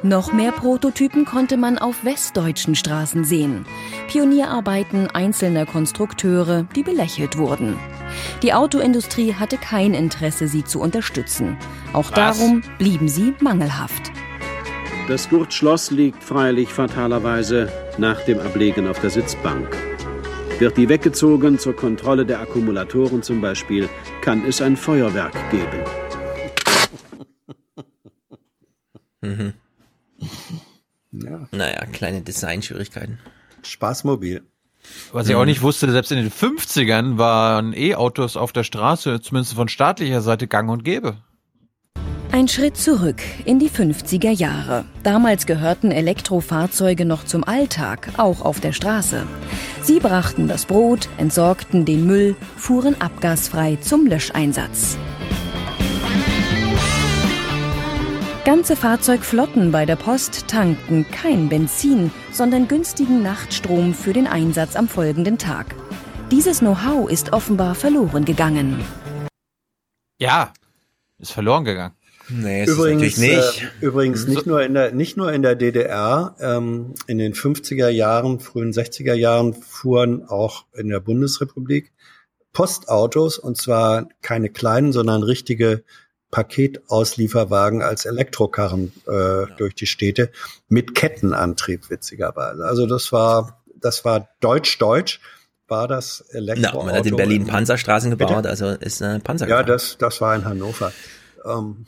Noch 0.04 0.34
mehr 0.34 0.52
Prototypen 0.52 1.26
konnte 1.26 1.58
man 1.58 1.78
auf 1.78 2.04
westdeutschen 2.04 2.74
Straßen 2.74 3.24
sehen. 3.24 3.68
Pionierarbeiten 4.08 5.08
einzelner 5.12 5.68
Konstrukteure, 5.68 6.66
die 6.76 6.82
belächelt 6.82 7.38
wurden. 7.38 7.78
Die 8.42 8.52
Autoindustrie 8.54 9.36
hatte 9.36 9.58
kein 9.58 9.94
Interesse, 9.94 10.48
sie 10.48 10.64
zu 10.64 10.82
unterstützen. 10.82 11.56
Auch 11.94 12.12
Was? 12.12 12.40
darum 12.40 12.64
blieben 12.80 13.08
sie 13.08 13.36
mangelhaft. 13.42 14.12
Das 15.08 15.30
Gurtschloss 15.30 15.92
liegt 15.92 16.24
freilich 16.24 16.70
fatalerweise 16.70 17.72
nach 18.00 18.22
dem 18.22 18.40
Ablegen 18.40 18.88
auf 18.88 19.00
der 19.02 19.12
Sitzbank. 19.12 19.78
Wird 20.62 20.78
die 20.78 20.90
weggezogen 20.90 21.58
zur 21.58 21.76
Kontrolle 21.76 22.24
der 22.24 22.40
Akkumulatoren 22.40 23.24
zum 23.24 23.42
Beispiel, 23.42 23.90
kann 24.22 24.46
es 24.46 24.62
ein 24.62 24.78
Feuerwerk 24.78 25.34
geben. 25.50 25.84
Mhm. 29.24 29.54
Ja. 31.12 31.48
Naja, 31.52 31.86
kleine 31.86 32.22
Designschwierigkeiten. 32.22 33.20
Spaßmobil. 33.62 34.42
Was 35.12 35.30
ich 35.30 35.36
auch 35.36 35.46
nicht 35.46 35.62
wusste, 35.62 35.92
selbst 35.92 36.12
in 36.12 36.18
den 36.18 36.32
50ern 36.32 37.20
waren 37.20 37.72
E-Autos 37.74 38.36
auf 38.36 38.52
der 38.52 38.64
Straße, 38.64 39.22
zumindest 39.22 39.54
von 39.54 39.68
staatlicher 39.68 40.22
Seite, 40.22 40.48
gang 40.48 40.72
und 40.72 40.84
gäbe. 40.84 41.18
Ein 42.34 42.48
Schritt 42.48 42.78
zurück 42.78 43.22
in 43.44 43.60
die 43.60 43.70
50er 43.70 44.32
Jahre. 44.32 44.86
Damals 45.04 45.46
gehörten 45.46 45.92
Elektrofahrzeuge 45.92 47.04
noch 47.04 47.26
zum 47.26 47.44
Alltag, 47.44 48.08
auch 48.16 48.42
auf 48.42 48.62
der 48.62 48.72
Straße. 48.72 49.28
Sie 49.82 50.00
brachten 50.00 50.48
das 50.48 50.66
Brot, 50.66 51.10
entsorgten 51.18 51.84
den 51.84 52.08
Müll, 52.08 52.38
fuhren 52.56 53.00
abgasfrei 53.02 53.78
zum 53.82 54.08
Löscheinsatz. 54.08 54.98
Ganze 58.46 58.78
Fahrzeugflotten 58.78 59.74
bei 59.74 59.86
der 59.86 59.98
Post 59.98 60.48
tankten 60.48 61.06
kein 61.12 61.50
Benzin, 61.50 62.12
sondern 62.32 62.70
günstigen 62.70 63.22
Nachtstrom 63.22 63.94
für 63.94 64.14
den 64.14 64.28
Einsatz 64.28 64.78
am 64.78 64.88
folgenden 64.88 65.38
Tag. 65.38 65.76
Dieses 66.32 66.60
Know-how 66.60 67.12
ist 67.12 67.34
offenbar 67.34 67.76
verloren 67.76 68.24
gegangen. 68.24 68.82
Ja, 70.18 70.54
ist 71.18 71.34
verloren 71.34 71.66
gegangen. 71.66 71.94
Nee, 72.34 72.66
übrigens, 72.66 73.18
Äh, 73.18 73.42
übrigens 73.82 74.28
nicht 74.28 74.46
nur 74.46 74.62
in 74.62 74.74
der 74.74 74.92
nicht 74.92 75.18
nur 75.18 75.32
in 75.32 75.42
der 75.42 75.56
DDR. 75.56 76.36
Ähm, 76.40 76.94
in 77.08 77.18
den 77.18 77.34
50er 77.34 77.90
Jahren, 77.90 78.40
frühen 78.40 78.72
60er 78.72 79.14
Jahren 79.14 79.54
fuhren 79.54 80.26
auch 80.28 80.66
in 80.74 80.90
der 80.90 81.00
Bundesrepublik 81.00 81.92
Postautos 82.54 83.38
und 83.38 83.58
zwar 83.58 84.10
keine 84.22 84.50
kleinen, 84.50 84.92
sondern 84.92 85.24
richtige 85.24 85.84
Paketauslieferwagen 86.32 87.82
als 87.82 88.06
Elektrokarren 88.06 88.92
äh, 89.08 89.46
durch 89.58 89.76
die 89.76 89.86
Städte 89.86 90.32
mit 90.70 90.96
Kettenantrieb 90.96 91.90
witzigerweise. 91.90 92.66
Also 92.66 92.86
das 92.86 93.12
war 93.12 93.62
das 93.76 94.06
war 94.06 94.30
deutsch-deutsch 94.40 95.20
war 95.68 95.88
das 95.88 96.22
Elektroauto. 96.32 96.80
Ja, 96.80 96.86
man 96.86 96.96
hat 96.96 97.06
in 97.06 97.16
Berlin 97.16 97.48
Panzerstraßen 97.48 98.12
gebaut, 98.12 98.36
Bitte? 98.38 98.50
also 98.50 98.68
ist 98.68 99.02
eine 99.02 99.20
Panzer. 99.20 99.48
Ja, 99.48 99.64
das 99.64 99.98
das 99.98 100.20
war 100.22 100.36
in 100.36 100.46
Hannover. 100.46 100.92
Ähm, 101.46 101.86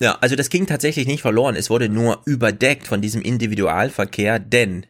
ja, 0.00 0.16
also 0.20 0.36
das 0.36 0.50
ging 0.50 0.66
tatsächlich 0.66 1.06
nicht 1.06 1.22
verloren. 1.22 1.56
Es 1.56 1.70
wurde 1.70 1.88
nur 1.88 2.22
überdeckt 2.24 2.86
von 2.86 3.00
diesem 3.00 3.22
Individualverkehr, 3.22 4.38
denn 4.38 4.86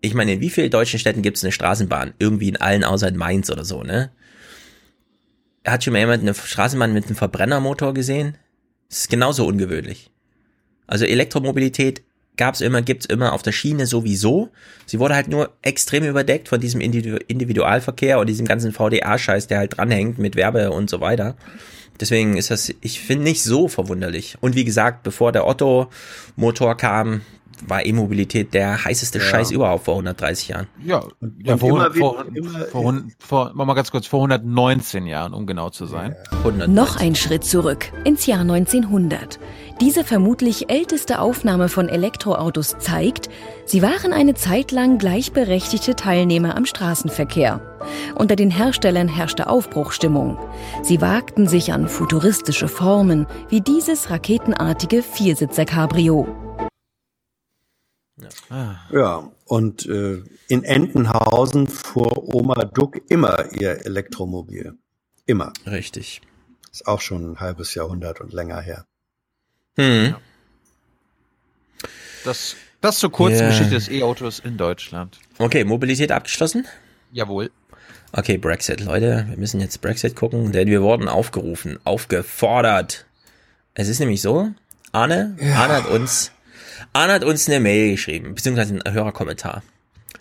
ich 0.00 0.14
meine, 0.14 0.34
in 0.34 0.40
wie 0.40 0.50
vielen 0.50 0.70
deutschen 0.70 0.98
Städten 0.98 1.22
gibt 1.22 1.36
es 1.36 1.44
eine 1.44 1.52
Straßenbahn? 1.52 2.14
Irgendwie 2.18 2.48
in 2.48 2.56
allen 2.56 2.84
außer 2.84 3.08
in 3.08 3.16
Mainz 3.16 3.50
oder 3.50 3.64
so, 3.64 3.82
ne? 3.82 4.10
Hat 5.66 5.84
schon 5.84 5.92
mal 5.92 5.98
jemand 5.98 6.22
eine 6.22 6.34
Straßenbahn 6.34 6.92
mit 6.92 7.06
einem 7.06 7.16
Verbrennermotor 7.16 7.92
gesehen? 7.92 8.38
Das 8.88 9.00
ist 9.00 9.10
genauso 9.10 9.46
ungewöhnlich. 9.46 10.10
Also 10.86 11.04
Elektromobilität 11.04 12.02
gab's 12.38 12.62
immer, 12.62 12.80
gibt's 12.80 13.04
immer 13.04 13.34
auf 13.34 13.42
der 13.42 13.52
Schiene 13.52 13.86
sowieso. 13.86 14.50
Sie 14.86 14.98
wurde 14.98 15.14
halt 15.14 15.28
nur 15.28 15.52
extrem 15.60 16.04
überdeckt 16.04 16.48
von 16.48 16.60
diesem 16.60 16.80
Individualverkehr 16.80 18.18
und 18.18 18.28
diesem 18.28 18.46
ganzen 18.46 18.72
VDA-Scheiß, 18.72 19.48
der 19.48 19.58
halt 19.58 19.76
dranhängt 19.76 20.18
mit 20.18 20.36
Werbe 20.36 20.70
und 20.70 20.88
so 20.88 21.00
weiter. 21.00 21.36
Deswegen 22.00 22.36
ist 22.36 22.50
das, 22.50 22.72
ich 22.80 23.00
finde 23.00 23.24
nicht 23.24 23.42
so 23.42 23.68
verwunderlich. 23.68 24.36
Und 24.40 24.54
wie 24.54 24.64
gesagt, 24.64 25.02
bevor 25.02 25.32
der 25.32 25.46
Otto-Motor 25.46 26.76
kam, 26.76 27.22
war 27.66 27.84
E-Mobilität 27.84 28.54
der 28.54 28.84
heißeste 28.84 29.18
ja. 29.18 29.24
Scheiß 29.24 29.50
überhaupt 29.50 29.84
vor 29.84 29.94
130 29.94 30.48
Jahren. 30.48 30.66
Ja, 30.84 31.02
und, 31.20 31.34
ja 31.44 31.56
vor, 31.56 31.92
vor, 31.92 32.24
vor, 32.70 33.02
vor, 33.18 33.52
mal 33.54 33.74
ganz 33.74 33.90
kurz, 33.90 34.06
vor 34.06 34.20
119 34.20 35.06
Jahren, 35.06 35.34
um 35.34 35.46
genau 35.46 35.70
zu 35.70 35.86
sein. 35.86 36.14
Ja. 36.44 36.66
Noch 36.66 36.96
ein 36.96 37.14
Schritt 37.14 37.44
zurück, 37.44 37.92
ins 38.04 38.26
Jahr 38.26 38.40
1900. 38.40 39.38
Diese 39.80 40.02
vermutlich 40.02 40.70
älteste 40.70 41.20
Aufnahme 41.20 41.68
von 41.68 41.88
Elektroautos 41.88 42.78
zeigt, 42.80 43.28
sie 43.64 43.80
waren 43.80 44.12
eine 44.12 44.34
Zeit 44.34 44.72
lang 44.72 44.98
gleichberechtigte 44.98 45.94
Teilnehmer 45.94 46.56
am 46.56 46.66
Straßenverkehr. 46.66 47.60
Unter 48.16 48.34
den 48.34 48.50
Herstellern 48.50 49.06
herrschte 49.06 49.46
Aufbruchstimmung. 49.46 50.36
Sie 50.82 51.00
wagten 51.00 51.46
sich 51.46 51.72
an 51.72 51.88
futuristische 51.88 52.66
Formen, 52.66 53.28
wie 53.50 53.60
dieses 53.60 54.10
raketenartige 54.10 55.00
Viersitzer-Cabrio. 55.00 56.26
Ja, 58.50 58.80
ja 58.90 59.32
und 59.44 59.86
äh, 59.86 60.24
in 60.48 60.64
Entenhausen 60.64 61.68
fuhr 61.68 62.34
Oma 62.34 62.64
Duck 62.64 63.00
immer 63.08 63.52
ihr 63.52 63.86
Elektromobil. 63.86 64.76
Immer. 65.24 65.52
Richtig. 65.66 66.20
Ist 66.72 66.88
auch 66.88 67.00
schon 67.00 67.30
ein 67.30 67.40
halbes 67.40 67.74
Jahrhundert 67.74 68.20
und 68.20 68.32
länger 68.32 68.60
her. 68.60 68.84
Hm. 69.78 70.16
Das, 72.24 72.56
das 72.80 72.98
zur 72.98 73.12
kurzen 73.12 73.38
yeah. 73.38 73.48
Geschichte 73.48 73.74
des 73.74 73.88
E-Autos 73.88 74.40
in 74.40 74.56
Deutschland. 74.56 75.18
Okay, 75.38 75.64
Mobilität 75.64 76.12
abgeschlossen? 76.12 76.66
Jawohl. 77.12 77.50
Okay, 78.12 78.38
Brexit, 78.38 78.80
Leute, 78.80 79.26
wir 79.28 79.36
müssen 79.36 79.60
jetzt 79.60 79.80
Brexit 79.80 80.16
gucken, 80.16 80.52
denn 80.52 80.68
wir 80.68 80.82
wurden 80.82 81.08
aufgerufen, 81.08 81.78
aufgefordert. 81.84 83.06
Es 83.74 83.88
ist 83.88 84.00
nämlich 84.00 84.20
so, 84.20 84.50
Arne, 84.92 85.36
ja. 85.40 85.54
Arne 85.56 85.74
hat 85.74 85.86
uns 85.88 86.32
Arne 86.92 87.12
hat 87.12 87.24
uns 87.24 87.48
eine 87.48 87.60
Mail 87.60 87.92
geschrieben, 87.92 88.34
beziehungsweise 88.34 88.80
einen 88.80 88.94
Hörerkommentar. 88.94 89.62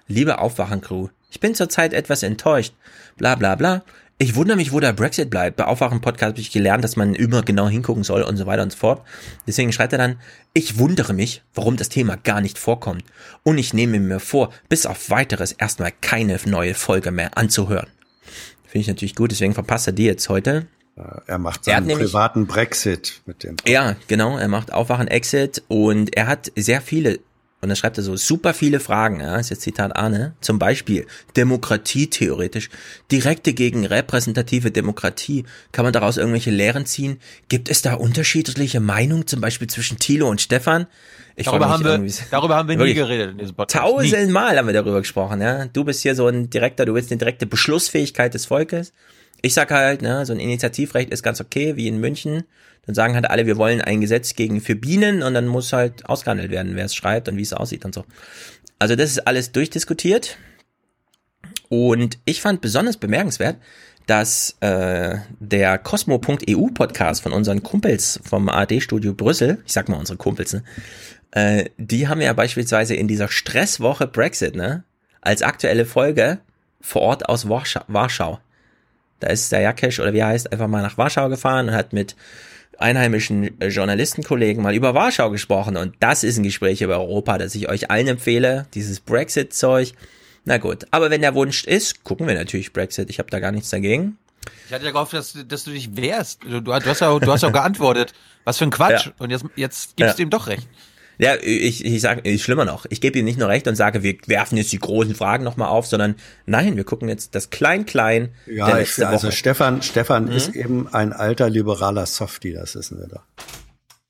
Liebe 0.08 0.40
Aufwachen-Crew, 0.40 1.10
ich 1.32 1.40
bin 1.40 1.56
zurzeit 1.56 1.94
etwas 1.94 2.24
enttäuscht. 2.24 2.74
Bla 3.16 3.36
bla 3.36 3.56
bla. 3.56 3.84
Ich 4.20 4.34
wundere 4.34 4.58
mich, 4.58 4.72
wo 4.72 4.80
der 4.80 4.94
Brexit 4.94 5.30
bleibt. 5.30 5.58
Bei 5.58 5.66
Aufwachen-Podcast 5.66 6.32
habe 6.32 6.40
ich 6.40 6.52
gelernt, 6.52 6.84
dass 6.84 6.96
man 6.96 7.14
immer 7.14 7.44
genau 7.44 7.70
hingucken 7.70 8.04
soll 8.04 8.24
und 8.24 8.36
so 8.36 8.48
weiter 8.48 8.64
und 8.64 8.72
so 8.72 8.78
fort. 8.80 9.04
Deswegen 9.46 9.72
schreibt 9.72 9.94
er 9.94 10.00
dann, 10.00 10.20
ich 10.54 10.80
wundere 10.80 11.14
mich, 11.14 11.44
warum 11.54 11.78
das 11.78 11.90
Thema 11.90 12.18
gar 12.18 12.42
nicht 12.42 12.58
vorkommt. 12.58 13.04
Und 13.44 13.60
ich 13.60 13.76
nehme 13.76 14.00
mir 14.00 14.20
vor, 14.20 14.52
bis 14.70 14.88
auf 14.88 15.12
weiteres 15.12 15.52
erstmal 15.52 15.92
keine 16.02 16.40
neue 16.46 16.74
Folge 16.74 17.12
mehr 17.12 17.38
anzuhören. 17.38 17.90
Finde 18.66 18.80
ich 18.80 18.88
natürlich 18.88 19.16
gut, 19.16 19.30
deswegen 19.30 19.54
verpasst 19.54 19.86
er 19.86 19.94
die 19.94 20.06
jetzt 20.06 20.30
heute. 20.30 20.66
Äh, 20.96 21.02
er 21.28 21.38
macht 21.38 21.66
seinen 21.66 21.88
er 21.88 21.98
privaten 21.98 22.48
Brexit 22.48 23.22
mit 23.28 23.44
dem. 23.44 23.56
Ja, 23.68 23.96
genau. 24.08 24.40
Er 24.40 24.48
macht 24.48 24.74
Aufwachen 24.74 25.08
Exit 25.08 25.62
und 25.68 26.16
er 26.16 26.26
hat 26.26 26.52
sehr 26.56 26.82
viele, 26.82 27.20
und 27.60 27.70
da 27.70 27.76
schreibt 27.76 27.98
er 27.98 28.04
so, 28.04 28.16
super 28.16 28.54
viele 28.54 28.80
Fragen, 28.80 29.20
ja, 29.20 29.38
ist 29.38 29.50
jetzt 29.50 29.64
Zitat 29.64 29.96
Arne. 29.96 30.36
Zum 30.42 30.60
Beispiel 30.60 31.08
Demokratie 31.36 32.08
theoretisch, 32.08 32.70
direkte 33.12 33.54
gegen 33.54 33.86
repräsentative 33.86 34.70
Demokratie. 34.70 35.44
Kann 35.72 35.84
man 35.84 35.92
daraus 35.92 36.18
irgendwelche 36.18 36.52
Lehren 36.52 36.86
ziehen? 36.86 37.20
Gibt 37.50 37.70
es 37.70 37.82
da 37.82 37.96
unterschiedliche 37.96 38.80
Meinungen, 38.80 39.26
zum 39.26 39.42
Beispiel 39.42 39.68
zwischen 39.68 39.98
Thilo 39.98 40.30
und 40.30 40.40
Stefan? 40.40 40.86
Ich 41.36 41.46
darüber, 41.46 41.70
haben 41.70 41.84
wir, 41.84 42.14
darüber 42.30 42.56
haben 42.56 42.70
wir 42.70 42.78
nie 42.78 42.94
geredet 42.94 43.32
in 43.32 43.38
diesem 43.40 43.56
Podcast. 43.56 43.84
Tausendmal 43.84 44.58
haben 44.58 44.68
wir 44.68 44.74
darüber 44.74 45.00
gesprochen, 45.00 45.42
ja. 45.42 45.66
Du 45.66 45.84
bist 45.84 46.02
hier 46.04 46.14
so 46.14 46.28
ein 46.28 46.52
direkter, 46.52 46.86
du 46.86 46.94
willst 46.94 47.12
eine 47.12 47.18
direkte 47.18 47.48
Beschlussfähigkeit 47.48 48.36
des 48.36 48.46
Volkes 48.46 48.94
ich 49.42 49.54
sag 49.54 49.72
halt, 49.72 50.02
ne, 50.02 50.26
so 50.26 50.34
ein 50.34 50.40
Initiativrecht 50.40 51.10
ist 51.12 51.24
ganz 51.24 51.42
okay, 51.42 51.76
wie 51.76 51.88
in 51.88 52.00
München. 52.00 52.44
Dann 52.86 52.96
sagen 52.96 53.16
halt 53.16 53.30
alle, 53.30 53.46
wir 53.46 53.58
wollen 53.58 53.82
ein 53.82 54.02
Gesetz 54.02 54.34
gegen 54.36 54.62
für 54.62 54.76
Bienen 54.76 55.22
und 55.22 55.34
dann 55.34 55.48
muss 55.48 55.74
halt 55.74 56.06
ausgehandelt 56.06 56.52
werden, 56.52 56.76
wer 56.76 56.86
es 56.86 56.96
schreibt 56.96 57.28
und 57.28 57.38
wie 57.38 57.42
es 57.42 57.54
aussieht 57.54 57.86
und 57.86 57.94
so. 57.94 58.06
Also 58.80 58.96
das 58.96 59.12
ist 59.12 59.28
alles 59.28 59.52
durchdiskutiert. 59.52 60.38
Und 61.70 62.18
ich 62.24 62.42
fand 62.42 62.62
besonders 62.62 62.98
bemerkenswert, 62.98 63.58
dass 64.06 64.56
äh, 64.62 65.18
der 65.40 65.78
Cosmo.eu 65.78 66.68
Podcast 66.74 67.22
von 67.22 67.34
unseren 67.34 67.62
Kumpels 67.62 68.22
vom 68.24 68.48
ARD-Studio 68.48 69.14
Brüssel, 69.14 69.62
ich 69.66 69.74
sag 69.74 69.90
mal 69.90 69.98
unsere 69.98 70.18
Kumpels, 70.18 70.54
ne, 70.54 70.64
äh, 71.32 71.66
die 71.78 72.08
haben 72.08 72.22
ja 72.22 72.32
beispielsweise 72.32 72.96
in 72.96 73.10
dieser 73.10 73.28
Stresswoche 73.28 74.08
Brexit, 74.08 74.56
ne, 74.56 74.86
als 75.20 75.42
aktuelle 75.42 75.86
Folge 75.86 76.40
vor 76.80 77.02
Ort 77.02 77.28
aus 77.28 77.50
Warschau 77.50 78.40
da 79.20 79.28
ist 79.28 79.52
der 79.52 79.62
Jakesh 79.62 80.00
oder 80.00 80.14
wie 80.14 80.20
er 80.20 80.28
heißt, 80.28 80.52
einfach 80.52 80.68
mal 80.68 80.82
nach 80.82 80.98
Warschau 80.98 81.30
gefahren 81.30 81.70
und 81.70 81.76
hat 81.76 81.94
mit 81.94 82.16
einheimischen 82.78 83.60
äh, 83.60 83.68
Journalistenkollegen 83.68 84.62
mal 84.62 84.76
über 84.76 84.94
Warschau 84.94 85.30
gesprochen. 85.32 85.78
Und 85.78 85.96
das 86.00 86.24
ist 86.24 86.38
ein 86.38 86.44
Gespräch 86.44 86.82
über 86.82 87.00
Europa, 87.00 87.38
das 87.38 87.56
ich 87.56 87.70
euch 87.70 87.90
allen 87.90 88.08
empfehle. 88.08 88.68
Dieses 88.74 89.00
Brexit-Zeug. 89.00 89.94
Na 90.46 90.58
gut, 90.58 90.86
aber 90.92 91.10
wenn 91.10 91.22
der 91.22 91.36
Wunsch 91.36 91.66
ist, 91.66 92.04
gucken 92.04 92.28
wir 92.28 92.36
natürlich 92.36 92.72
Brexit. 92.72 93.10
Ich 93.10 93.20
habe 93.20 93.30
da 93.30 93.40
gar 93.40 93.52
nichts 93.52 93.70
dagegen. 93.70 94.18
Ich 94.68 94.74
hatte 94.74 94.86
ja 94.86 94.92
gehofft, 94.92 95.14
dass, 95.14 95.38
dass 95.48 95.64
du 95.66 95.72
dich 95.72 95.98
wehrst. 95.98 96.44
Du, 96.44 96.62
du, 96.62 96.74
hast 96.74 97.02
ja, 97.02 97.20
du 97.20 97.32
hast 97.32 97.42
ja 97.42 97.50
geantwortet. 97.50 98.14
Was 98.46 98.58
für 98.58 98.64
ein 98.64 98.72
Quatsch. 98.72 99.08
Ja. 99.08 99.14
Und 99.18 99.30
jetzt, 99.30 99.46
jetzt 99.56 99.98
gibst 99.98 100.12
ja. 100.12 100.16
du 100.16 100.22
ihm 100.24 100.30
doch 100.30 100.48
recht. 100.48 100.68
Ja, 101.20 101.36
ich, 101.42 101.84
ich 101.84 102.02
sage, 102.02 102.38
schlimmer 102.38 102.66
noch, 102.66 102.86
ich 102.90 103.02
gebe 103.02 103.18
ihm 103.18 103.26
nicht 103.26 103.40
nur 103.40 103.48
recht 103.48 103.68
und 103.68 103.76
sage, 103.76 104.04
wir 104.04 104.16
werfen 104.28 104.58
jetzt 104.58 104.72
die 104.72 104.80
großen 104.80 105.16
Fragen 105.16 105.44
nochmal 105.44 105.70
auf, 105.70 105.88
sondern 105.88 106.16
nein, 106.46 106.78
wir 106.78 106.84
gucken 106.84 107.10
jetzt 107.10 107.34
das 107.34 107.50
Klein-Klein. 107.50 108.30
Ja, 108.46 108.80
ich, 108.80 109.04
also 109.06 109.32
Stefan, 109.32 109.82
Stefan 109.82 110.26
mhm. 110.26 110.32
ist 110.32 110.56
eben 110.56 110.88
ein 110.94 111.14
alter 111.14 111.50
liberaler 111.50 112.06
Softie, 112.06 112.54
das 112.54 112.76
wissen 112.76 113.00
wir 113.00 113.08
doch. 113.08 113.24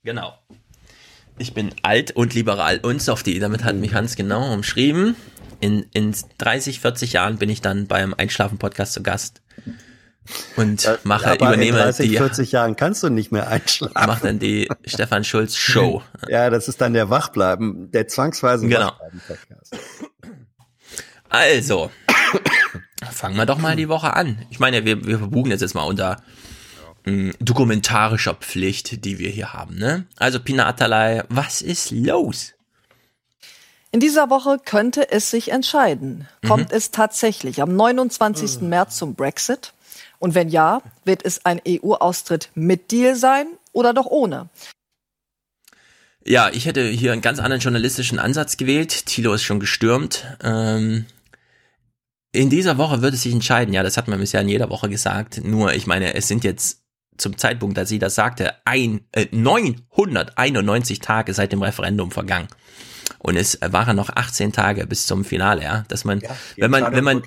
Genau. 0.04 0.38
Ich 1.38 1.54
bin 1.54 1.74
alt 1.84 2.12
und 2.12 2.34
liberal 2.34 2.80
und 2.80 3.02
Softie, 3.02 3.40
damit 3.40 3.64
hat 3.64 3.76
mich 3.76 3.94
Hans 3.94 4.16
genau 4.16 4.52
umschrieben. 4.54 5.16
In, 5.60 5.86
in 5.94 6.14
30, 6.40 6.82
40 6.82 7.14
Jahren 7.14 7.38
bin 7.38 7.50
ich 7.50 7.62
dann 7.62 7.88
beim 7.88 8.14
Einschlafen-Podcast 8.14 8.94
zu 8.94 9.04
Gast 9.04 9.42
und 10.56 11.00
mache, 11.04 11.36
übernehme 11.36 11.78
in 11.78 11.84
30, 11.84 12.10
die, 12.10 12.18
40 12.18 12.52
Jahren 12.52 12.76
kannst 12.76 13.04
du 13.04 13.10
nicht 13.10 13.32
mehr 13.32 13.48
einschlafen. 13.48 13.94
Mach 13.96 14.20
dann 14.20 14.40
die 14.40 14.70
Stefan 14.86 15.24
Schulz 15.24 15.56
Show. 15.56 16.02
Ja, 16.30 16.50
das 16.50 16.68
ist 16.68 16.82
dann 16.82 16.94
der 16.94 17.10
Wachbleiben, 17.10 17.92
der 17.92 18.08
zwangsweise 18.08 18.68
genau. 18.68 18.88
Wachbleiben-Podcast. 18.88 19.78
Also, 21.30 21.92
fangen 23.12 23.38
wir 23.38 23.46
doch 23.46 23.58
mal 23.58 23.76
die 23.76 23.90
Woche 23.90 24.14
an. 24.14 24.46
Ich 24.50 24.60
meine, 24.60 24.86
wir, 24.86 25.06
wir 25.06 25.20
verbuchen 25.20 25.52
jetzt, 25.52 25.62
jetzt 25.62 25.76
mal 25.76 25.84
unter 25.84 26.22
m, 27.06 27.34
dokumentarischer 27.40 28.34
Pflicht, 28.34 29.06
die 29.06 29.20
wir 29.20 29.30
hier 29.30 29.54
haben. 29.54 29.76
Ne? 29.76 30.06
Also, 30.18 30.40
Pina 30.40 30.68
Atalay, 30.68 31.24
was 31.30 31.62
ist 31.62 31.92
los? 31.92 32.54
In 33.92 34.00
dieser 34.00 34.30
Woche 34.30 34.60
könnte 34.64 35.12
es 35.12 35.32
sich 35.32 35.52
entscheiden. 35.52 36.28
Kommt 36.46 36.72
mhm. 36.72 36.78
es 36.78 36.92
tatsächlich 36.92 37.62
am 37.62 37.76
29. 37.76 38.62
Mhm. 38.62 38.70
März 38.70 38.98
zum 38.98 39.16
Brexit? 39.16 39.74
Und 40.20 40.36
wenn 40.36 40.50
ja, 40.50 40.82
wird 41.06 41.24
es 41.26 41.46
ein 41.46 41.62
EU-Austritt 41.68 42.50
mit 42.56 42.92
Deal 42.92 43.16
sein 43.16 43.48
oder 43.72 43.94
doch 43.94 44.08
ohne? 44.08 44.50
Ja, 46.26 46.50
ich 46.52 46.66
hätte 46.66 46.86
hier 46.86 47.14
einen 47.14 47.22
ganz 47.22 47.40
anderen 47.40 47.62
journalistischen 47.62 48.20
Ansatz 48.20 48.58
gewählt. 48.58 49.06
Thilo 49.06 49.34
ist 49.34 49.44
schon 49.44 49.60
gestürmt. 49.60 50.26
Ähm, 50.44 51.06
in 52.34 52.50
dieser 52.50 52.78
Woche 52.78 53.02
wird 53.02 53.14
es 53.14 53.24
sich 53.24 53.34
entscheiden. 53.34 53.74
Ja, 53.74 53.82
das 53.82 53.96
hat 53.96 54.08
man 54.08 54.20
bisher 54.20 54.42
in 54.42 54.50
jeder 54.50 54.70
Woche 54.70 54.90
gesagt. 54.90 55.44
Nur, 55.44 55.74
ich 55.74 55.88
meine, 55.88 56.16
es 56.16 56.28
sind 56.28 56.44
jetzt 56.44 56.82
zum 57.18 57.38
Zeitpunkt, 57.38 57.80
als 57.80 57.90
sie 57.90 58.00
das 58.00 58.16
sagte, 58.16 58.54
ein, 58.66 59.02
äh, 59.12 59.28
991 59.32 61.00
Tage 61.00 61.34
seit 61.34 61.52
dem 61.52 61.62
Referendum 61.62 62.12
vergangen. 62.12 62.48
Und 63.20 63.38
es 63.38 63.60
waren 63.62 63.96
noch 63.96 64.10
18 64.10 64.52
Tage 64.52 64.86
bis 64.86 65.08
zum 65.08 65.24
Finale, 65.24 65.64
ja, 65.64 65.86
dass 65.88 66.04
man, 66.04 66.20
ja, 66.20 66.30
wenn 66.58 66.72
man, 66.72 66.94
wenn 66.94 67.04
man, 67.04 67.24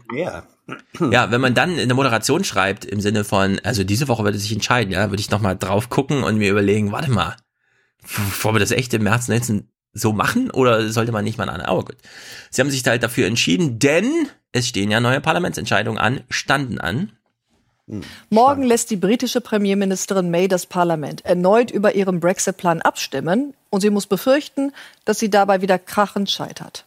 Ja, 1.11 1.31
wenn 1.31 1.41
man 1.41 1.55
dann 1.55 1.79
in 1.79 1.89
der 1.89 1.97
Moderation 1.97 2.45
schreibt, 2.45 2.85
im 2.85 3.01
Sinne 3.01 3.25
von, 3.25 3.61
also 3.65 3.85
diese 3.85 4.09
Woche 4.09 4.25
wird 4.25 4.35
es 4.35 4.43
sich 4.43 4.53
entscheiden, 4.53 4.93
ja, 4.93 5.11
würde 5.11 5.21
ich 5.21 5.31
nochmal 5.31 5.57
drauf 5.57 5.89
gucken 5.89 6.23
und 6.23 6.37
mir 6.37 6.51
überlegen, 6.51 6.93
warte 6.93 7.11
mal, 7.11 7.37
wollen 8.43 8.55
wir 8.55 8.61
das 8.61 8.71
echt 8.71 8.93
im 8.95 9.05
März 9.05 9.29
19 9.29 9.69
so 9.93 10.13
machen 10.13 10.51
oder 10.51 10.89
sollte 10.91 11.13
man 11.13 11.25
nicht 11.25 11.39
mal 11.39 11.49
an? 11.49 11.61
Aber 11.61 11.85
gut. 11.85 11.97
Sie 12.51 12.61
haben 12.61 12.71
sich 12.71 12.87
halt 12.87 13.03
dafür 13.03 13.27
entschieden, 13.27 13.79
denn 13.79 14.29
es 14.53 14.69
stehen 14.69 14.91
ja 14.91 15.01
neue 15.01 15.21
Parlamentsentscheidungen 15.21 15.99
an, 15.99 16.21
standen 16.29 16.81
an. 16.81 17.13
Morgen 18.29 18.63
lässt 18.63 18.91
die 18.91 18.97
britische 18.97 19.41
Premierministerin 19.41 20.31
May 20.31 20.47
das 20.47 20.67
Parlament 20.67 21.25
erneut 21.25 21.73
über 21.73 21.95
ihren 21.97 22.21
Brexit-Plan 22.21 22.83
abstimmen 22.83 23.55
und 23.69 23.81
sie 23.81 23.91
muss 23.91 24.07
befürchten, 24.07 24.73
dass 25.05 25.19
sie 25.19 25.29
dabei 25.29 25.61
wieder 25.61 25.79
krachend 25.79 26.31
scheitert. 26.31 26.85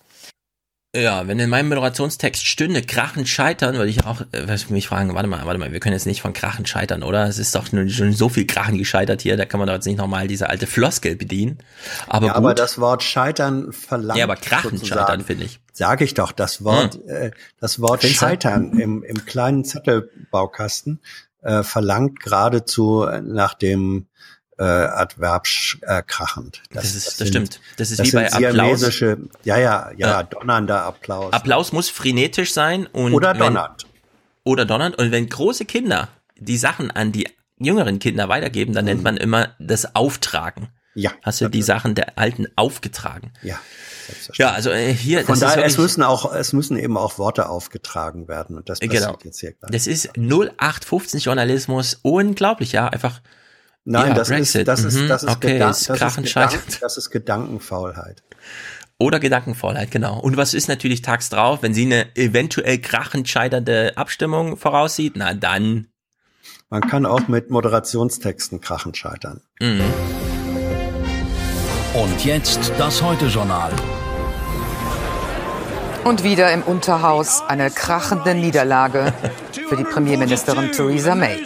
Ja, 0.96 1.28
wenn 1.28 1.40
in 1.40 1.50
meinem 1.50 1.70
Moderationstext 1.70 2.46
stünde 2.46 2.84
Krachen 2.84 3.26
scheitern, 3.26 3.76
würde 3.78 3.90
ich 3.90 4.06
auch 4.06 4.22
äh, 4.32 4.58
mich 4.70 4.88
fragen, 4.88 5.16
warte 5.16 5.28
mal, 5.28 5.44
warte 5.44 5.60
mal, 5.60 5.72
wir 5.72 5.80
können 5.80 5.94
jetzt 5.94 6.06
nicht 6.06 6.22
von 6.22 6.34
Krachen 6.34 6.68
scheitern, 6.68 7.02
oder? 7.02 7.28
Es 7.28 7.40
ist 7.40 7.56
doch 7.56 7.66
schon 7.66 8.14
so 8.14 8.30
viel 8.30 8.46
Krachen 8.46 8.78
gescheitert 8.78 9.24
hier, 9.24 9.36
da 9.36 9.46
kann 9.46 9.60
man 9.60 9.66
doch 9.66 9.74
jetzt 9.74 9.88
nicht 9.88 9.98
nochmal 9.98 10.28
diese 10.28 10.52
alte 10.52 10.68
Floskel 10.68 11.16
bedienen. 11.16 11.58
Aber, 12.06 12.28
ja, 12.28 12.34
gut. 12.34 12.38
aber 12.38 12.54
das 12.54 12.80
Wort 12.80 13.02
scheitern 13.02 13.74
verlangt. 13.74 14.20
Ja, 14.20 14.26
aber 14.26 14.36
Krachen 14.36 14.86
scheitern, 14.86 15.22
finde 15.22 15.46
ich. 15.46 15.60
Sag 15.72 16.02
ich 16.02 16.14
doch, 16.14 16.32
das 16.32 16.64
Wort, 16.64 16.94
hm. 16.94 17.10
äh, 17.10 17.32
das 17.60 17.82
Wort 17.82 18.02
Findest 18.02 18.20
scheitern 18.20 18.80
im, 18.80 19.02
im 19.02 19.26
kleinen 19.26 19.66
Zettelbaukasten 19.66 21.02
äh, 21.42 21.64
verlangt 21.64 22.20
geradezu 22.20 23.08
nach 23.24 23.56
dem 23.56 24.06
äh, 24.64 24.88
adverbskrachend. 24.88 26.58
Äh, 26.58 26.74
das, 26.74 26.84
das, 26.84 26.96
ist, 26.96 27.08
das, 27.08 27.18
das 27.18 27.28
stimmt. 27.28 27.60
Das 27.78 27.92
ist 27.92 28.00
das 28.00 28.08
wie 28.08 28.12
bei 28.12 28.32
Applaus. 28.32 29.00
Ja, 29.44 29.58
ja, 29.58 29.92
ja, 29.98 30.24
donnernder 30.24 30.84
Applaus. 30.84 31.34
Applaus 31.34 31.74
muss 31.74 31.90
frenetisch 31.90 32.54
sein 32.54 32.88
und 32.88 33.14
oder 33.14 33.34
donnernd. 33.34 33.84
Wenn, 33.84 34.52
oder 34.52 34.66
donnernd. 34.66 34.98
Und 34.98 35.12
wenn 35.12 35.28
große 35.28 35.66
Kinder 35.66 36.10
die 36.38 36.58
Sachen 36.58 36.92
an 36.92 37.12
die 37.12 37.28
jüngeren 37.60 38.00
Kinder 38.00 38.30
weitergeben, 38.30 38.74
dann 38.74 38.86
mhm. 38.86 38.92
nennt 38.92 39.04
man 39.04 39.18
immer 39.18 39.50
das 39.60 39.96
Auftragen. 39.96 40.70
Ja. 40.96 41.12
Hast 41.24 41.42
du 41.42 41.50
die 41.50 41.64
Sachen 41.64 41.96
der 41.96 42.18
Alten 42.18 42.48
aufgetragen? 42.56 43.32
Ja. 43.42 43.60
Ja, 44.36 44.52
also 44.52 44.70
äh, 44.70 44.94
hier. 44.94 45.26
Von 45.26 45.40
daher, 45.40 45.66
es 45.66 45.78
müssen 45.78 46.04
auch, 46.04 46.34
es 46.34 46.54
müssen 46.54 46.78
eben 46.78 46.98
auch 46.98 47.18
Worte 47.18 47.50
aufgetragen 47.50 48.28
werden 48.28 48.58
und 48.58 48.70
das 48.70 48.80
passiert 48.80 49.04
genau. 49.04 49.18
jetzt 49.24 49.40
hier 49.40 49.54
gleich. 49.54 49.72
Das 49.72 49.88
ist 49.88 50.18
0815 50.18 51.22
Journalismus, 51.22 52.00
unglaublich, 52.02 52.74
ja, 52.74 52.88
einfach 52.90 53.22
Nein, 53.86 54.10
ja, 54.10 54.14
das, 54.14 54.30
Brexit. 54.30 54.62
ist, 54.62 54.68
das 54.68 54.84
ist, 54.84 54.96
mhm. 54.96 55.08
das 55.10 55.24
ist, 55.24 55.30
okay, 55.30 55.54
Gedan 55.54 55.72
ist 55.72 55.90
das, 55.90 56.18
ist 56.18 56.34
Gedanken, 56.34 56.74
das 56.82 56.98
ist 56.98 57.10
Gedankenfaulheit. 57.10 58.24
Oder 58.98 59.20
Gedankenfaulheit, 59.20 59.92
genau. 59.92 60.20
Und 60.20 60.38
was 60.38 60.54
ist 60.54 60.70
natürlich 60.70 61.02
tags 61.02 61.30
drauf, 61.30 61.62
wenn 61.62 61.74
sie 61.74 61.86
eine 61.86 62.16
eventuell 62.16 62.78
krachend 62.78 63.28
scheiternde 63.28 63.98
Abstimmung 63.98 64.56
voraussieht? 64.56 65.14
Na 65.16 65.34
dann. 65.34 65.88
Man 66.70 66.82
kann 66.82 67.06
auch 67.06 67.28
mit 67.28 67.50
Moderationstexten 67.50 68.62
krachend 68.62 68.96
scheitern. 68.96 69.42
Mhm. 69.60 69.82
Und 71.94 72.26
jetzt 72.26 72.72
das 72.78 73.02
Heute-Journal. 73.04 73.72
Und 76.06 76.24
wieder 76.24 76.52
im 76.52 76.64
Unterhaus 76.64 77.44
eine 77.48 77.70
krachende 77.70 78.34
Niederlage 78.34 79.14
für 79.68 79.76
die 79.76 79.84
Premierministerin 79.84 80.72
Theresa 80.72 81.16
May. 81.16 81.44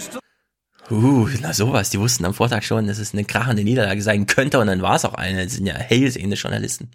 Uh, 0.90 1.27
na 1.41 1.53
sowas. 1.53 1.90
Die 1.90 1.99
wussten 1.99 2.25
am 2.25 2.33
Vortag 2.33 2.64
schon, 2.64 2.88
dass 2.88 2.98
es 2.98 3.14
eine 3.14 3.25
krachende 3.25 3.64
Niederlage 3.64 4.01
sein 4.01 4.25
könnte 4.25 4.59
und 4.59 4.67
dann 4.67 4.82
war 4.82 4.95
es 4.95 5.06
auch 5.06 5.16
eine. 5.16 5.43
Das 5.43 5.53
sind 5.53 5.66
ja 5.66 5.75
hellsehende 5.75 6.38
Journalisten. 6.38 6.91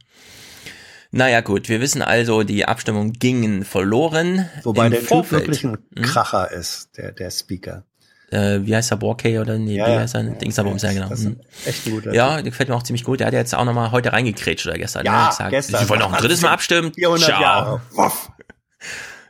Naja 1.11 1.43
gut, 1.43 1.69
wir 1.69 1.81
wissen 1.81 2.01
also, 2.01 2.43
die 2.43 2.65
Abstimmung 2.65 3.12
gingen 3.12 3.65
verloren. 3.65 4.49
Wobei 4.62 4.89
der 4.89 5.03
Vorfeld. 5.03 5.45
Typ 5.45 5.49
wirklich 5.49 5.65
ein 5.65 5.79
hm? 5.95 6.05
Kracher 6.05 6.51
ist, 6.51 6.97
der, 6.97 7.12
der 7.12 7.31
Speaker. 7.31 7.85
Äh, 8.31 8.61
wie 8.62 8.75
heißt 8.75 8.91
der, 8.91 8.97
Borkey 8.97 9.39
oder 9.39 9.59
nee, 9.59 9.77
ja, 9.77 9.87
wie 9.89 9.99
heißt 9.99 10.15
er? 10.15 10.23
Dingsabums, 10.23 10.81
ja, 10.81 10.95
genau. 10.95 11.11
Hm. 11.11 11.39
Echt 11.67 11.85
gut. 11.85 12.07
Ja, 12.07 12.37
der 12.37 12.45
gefällt 12.45 12.71
mir 12.71 12.75
auch 12.75 12.83
ziemlich 12.83 13.05
gut. 13.05 13.21
Der 13.21 13.27
hat 13.27 13.35
jetzt 13.35 13.55
auch 13.55 13.67
nochmal 13.67 13.93
heute 13.93 14.15
reingekrätscht 14.15 14.67
oder 14.67 14.79
gestern. 14.79 15.05
Ja, 15.05 15.25
ne? 15.25 15.29
gesagt, 15.29 15.51
gestern. 15.51 15.83
Sie 15.83 15.89
wollen 15.91 16.01
noch 16.01 16.12
ein 16.15 16.19
drittes 16.19 16.41
Mal 16.41 16.49
abstimmen? 16.49 16.95
400 16.95 17.29
Ciao. 17.29 17.43
Jahre. 17.43 17.83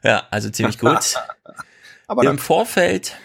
Ja, 0.05 0.23
also 0.31 0.51
ziemlich 0.51 0.79
gut. 0.79 1.17
Aber 2.07 2.23
Im 2.23 2.39
Vorfeld 2.39 3.17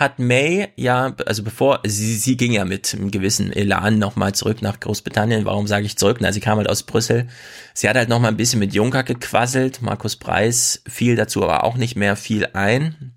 hat 0.00 0.18
May 0.18 0.68
ja, 0.76 1.14
also 1.26 1.42
bevor, 1.42 1.80
sie, 1.84 2.16
sie 2.16 2.36
ging 2.36 2.52
ja 2.52 2.64
mit 2.64 2.94
einem 2.94 3.10
gewissen 3.10 3.52
Elan 3.52 3.98
nochmal 3.98 4.34
zurück 4.34 4.62
nach 4.62 4.80
Großbritannien. 4.80 5.44
Warum 5.44 5.66
sage 5.66 5.86
ich 5.86 5.96
zurück? 5.96 6.18
Na, 6.20 6.32
sie 6.32 6.40
kam 6.40 6.58
halt 6.58 6.68
aus 6.68 6.82
Brüssel. 6.82 7.28
Sie 7.74 7.88
hat 7.88 7.96
halt 7.96 8.08
nochmal 8.08 8.30
ein 8.30 8.36
bisschen 8.36 8.60
mit 8.60 8.74
Juncker 8.74 9.02
gequasselt. 9.02 9.82
Markus 9.82 10.16
Preis 10.16 10.82
fiel 10.86 11.16
dazu 11.16 11.42
aber 11.42 11.64
auch 11.64 11.76
nicht 11.76 11.96
mehr 11.96 12.16
viel 12.16 12.48
ein. 12.52 13.12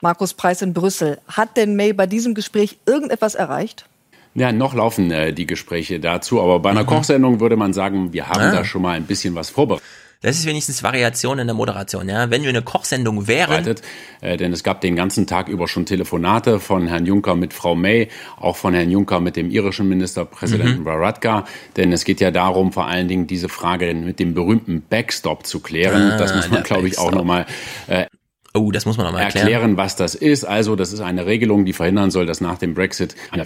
Markus 0.00 0.34
Preis 0.34 0.62
in 0.62 0.72
Brüssel. 0.72 1.18
Hat 1.28 1.56
denn 1.56 1.76
May 1.76 1.92
bei 1.92 2.06
diesem 2.06 2.34
Gespräch 2.34 2.78
irgendetwas 2.86 3.34
erreicht? 3.34 3.86
Ja, 4.34 4.52
noch 4.52 4.74
laufen 4.74 5.10
äh, 5.10 5.32
die 5.32 5.46
Gespräche 5.46 5.98
dazu, 5.98 6.40
aber 6.40 6.60
bei 6.60 6.70
einer 6.70 6.84
mhm. 6.84 6.86
Kochsendung 6.86 7.40
würde 7.40 7.56
man 7.56 7.72
sagen, 7.72 8.12
wir 8.12 8.28
haben 8.28 8.40
ah. 8.40 8.52
da 8.52 8.64
schon 8.64 8.82
mal 8.82 8.92
ein 8.92 9.04
bisschen 9.04 9.34
was 9.34 9.50
vorbereitet. 9.50 9.84
Das 10.22 10.38
ist 10.38 10.44
wenigstens 10.44 10.82
Variation 10.82 11.38
in 11.38 11.46
der 11.46 11.54
Moderation, 11.54 12.06
ja. 12.06 12.28
Wenn 12.28 12.42
wir 12.42 12.50
eine 12.50 12.60
Kochsendung 12.60 13.26
wären. 13.26 13.76
Äh, 14.20 14.36
denn 14.36 14.52
es 14.52 14.62
gab 14.62 14.82
den 14.82 14.94
ganzen 14.94 15.26
Tag 15.26 15.48
über 15.48 15.66
schon 15.66 15.86
Telefonate 15.86 16.60
von 16.60 16.86
Herrn 16.88 17.06
Juncker 17.06 17.34
mit 17.36 17.54
Frau 17.54 17.74
May, 17.74 18.08
auch 18.38 18.56
von 18.56 18.74
Herrn 18.74 18.90
Juncker 18.90 19.20
mit 19.20 19.36
dem 19.36 19.50
irischen 19.50 19.88
Ministerpräsidenten 19.88 20.80
mhm. 20.80 20.84
Varadkar. 20.84 21.46
Denn 21.78 21.90
es 21.90 22.04
geht 22.04 22.20
ja 22.20 22.30
darum, 22.30 22.72
vor 22.72 22.86
allen 22.86 23.08
Dingen 23.08 23.26
diese 23.26 23.48
Frage 23.48 23.94
mit 23.94 24.18
dem 24.18 24.34
berühmten 24.34 24.82
Backstop 24.82 25.46
zu 25.46 25.60
klären. 25.60 26.12
Ah, 26.12 26.18
das 26.18 26.34
muss 26.34 26.50
man, 26.50 26.64
glaube 26.64 26.86
ich, 26.86 26.98
auch 26.98 27.12
nochmal 27.12 27.46
äh, 27.86 28.04
Oh, 28.52 28.72
das 28.72 28.84
muss 28.84 28.96
man 28.96 29.06
nochmal 29.06 29.22
erklären. 29.22 29.46
erklären, 29.46 29.76
was 29.76 29.94
das 29.94 30.16
ist. 30.16 30.44
Also, 30.44 30.74
das 30.74 30.92
ist 30.92 31.00
eine 31.00 31.24
Regelung, 31.24 31.64
die 31.64 31.72
verhindern 31.72 32.10
soll, 32.10 32.26
dass 32.26 32.40
nach 32.40 32.58
dem 32.58 32.74
Brexit 32.74 33.14
eine 33.30 33.44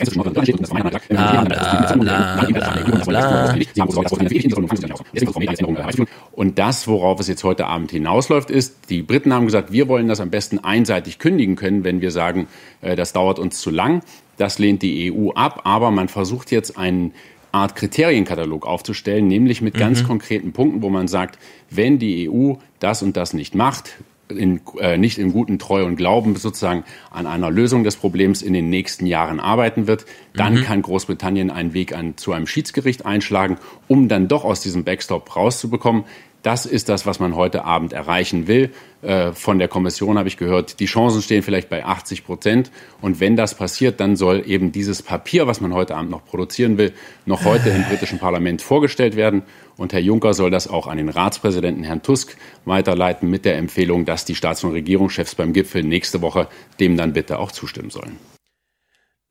und 6.33 6.59
das, 6.59 6.89
worauf 6.89 7.21
es 7.21 7.29
jetzt 7.29 7.45
heute 7.45 7.67
Abend 7.67 7.91
hinausläuft, 7.91 8.51
ist, 8.51 8.89
die 8.89 9.03
Briten 9.03 9.35
haben 9.35 9.45
gesagt, 9.45 9.73
wir 9.73 9.89
wollen 9.89 10.09
das 10.09 10.21
am 10.21 10.31
besten 10.31 10.59
einseitig 10.61 11.19
kündigen 11.19 11.57
können, 11.57 11.85
wenn 11.85 12.01
wir 12.01 12.11
sagen, 12.11 12.49
das 12.81 13.13
dauert 13.13 13.39
uns 13.39 13.61
zu 13.61 13.71
lang. 13.71 14.03
Das 14.39 14.59
lehnt 14.59 14.81
die 14.81 15.13
EU 15.13 15.33
ab, 15.33 15.61
aber 15.65 15.91
man 15.91 16.09
versucht 16.09 16.51
jetzt 16.51 16.79
einen 16.79 17.13
Art 17.53 17.77
Kriterienkatalog 17.77 18.67
aufzustellen, 18.67 19.29
nämlich 19.29 19.61
mit 19.61 19.75
ganz 19.75 20.03
mhm. 20.03 20.07
konkreten 20.07 20.53
Punkten, 20.53 20.83
wo 20.83 20.89
man 20.89 21.09
sagt, 21.09 21.39
wenn 21.71 21.99
die 21.99 22.29
EU 22.29 22.55
das 22.81 23.03
und 23.03 23.17
das 23.17 23.33
nicht 23.33 23.55
macht, 23.55 23.99
in, 24.29 24.61
äh, 24.79 24.97
nicht 24.97 25.19
in 25.19 25.33
guten 25.33 25.59
Treu 25.59 25.85
und 25.85 25.97
Glauben 25.97 26.37
sozusagen 26.37 26.85
an 27.11 27.27
einer 27.27 27.51
Lösung 27.51 27.85
des 27.85 27.97
Problems 27.97 28.43
in 28.43 28.53
den 28.53 28.71
nächsten 28.71 29.07
Jahren 29.07 29.41
arbeiten 29.41 29.87
wird, 29.87 30.07
dann 30.35 30.55
mhm. 30.55 30.63
kann 30.63 30.83
Großbritannien 30.83 31.51
einen 31.51 31.75
Weg 31.75 31.95
an, 31.95 32.17
zu 32.17 32.33
einem 32.33 32.47
Schiedsgericht 32.47 33.07
einschlagen, 33.07 33.59
um 33.89 34.09
dann 34.09 34.29
doch 34.29 34.45
aus 34.45 34.61
diesem 34.61 34.85
Backstop 34.85 35.37
rauszubekommen. 35.37 36.05
Das 36.45 36.67
ist 36.67 36.91
das, 36.91 37.07
was 37.07 37.21
man 37.21 37.37
heute 37.37 37.65
Abend 37.65 37.95
erreichen 37.95 38.47
will. 38.47 38.71
Äh, 39.01 39.33
von 39.33 39.59
der 39.59 39.67
Kommission 39.67 40.19
habe 40.19 40.29
ich 40.29 40.37
gehört, 40.37 40.79
die 40.79 40.85
Chancen 40.85 41.23
stehen 41.23 41.43
vielleicht 41.43 41.71
bei 41.71 41.87
80 41.87 42.23
Prozent. 42.23 42.71
Und 43.01 43.19
wenn 43.19 43.35
das 43.35 43.55
passiert, 43.55 43.99
dann 43.99 44.15
soll 44.15 44.43
eben 44.47 44.71
dieses 44.71 45.01
Papier, 45.01 45.47
was 45.47 45.63
man 45.63 45.73
heute 45.73 45.97
Abend 45.97 46.11
noch 46.11 46.23
produzieren 46.27 46.77
will, 46.77 46.93
noch 47.25 47.47
heute 47.47 47.71
im 47.71 47.85
britischen 47.85 48.19
Parlament 48.19 48.61
vorgestellt 48.61 49.17
werden. 49.17 49.43
Und 49.79 49.95
Herr 49.95 50.01
Juncker 50.01 50.35
soll 50.35 50.51
das 50.51 50.69
auch 50.69 50.87
an 50.87 50.99
den 50.99 51.09
Ratspräsidenten 51.09 51.83
Herrn 51.83 52.03
Tusk 52.03 52.37
weiterleiten 52.67 53.31
mit 53.31 53.47
der 53.47 53.57
Empfehlung, 53.57 54.05
dass 54.05 54.27
die 54.27 54.35
Staats- 54.35 54.65
und 54.65 54.73
Regierungschefs 54.73 55.35
beim 55.37 55.55
Gipfel 55.55 55.83
nächste 55.83 56.21
Woche 56.21 56.49
dem 56.79 56.99
dann 56.99 57.15
bitte 57.15 57.39
auch 57.39 57.53
zustimmen 57.53 57.89
sollen. 57.89 58.19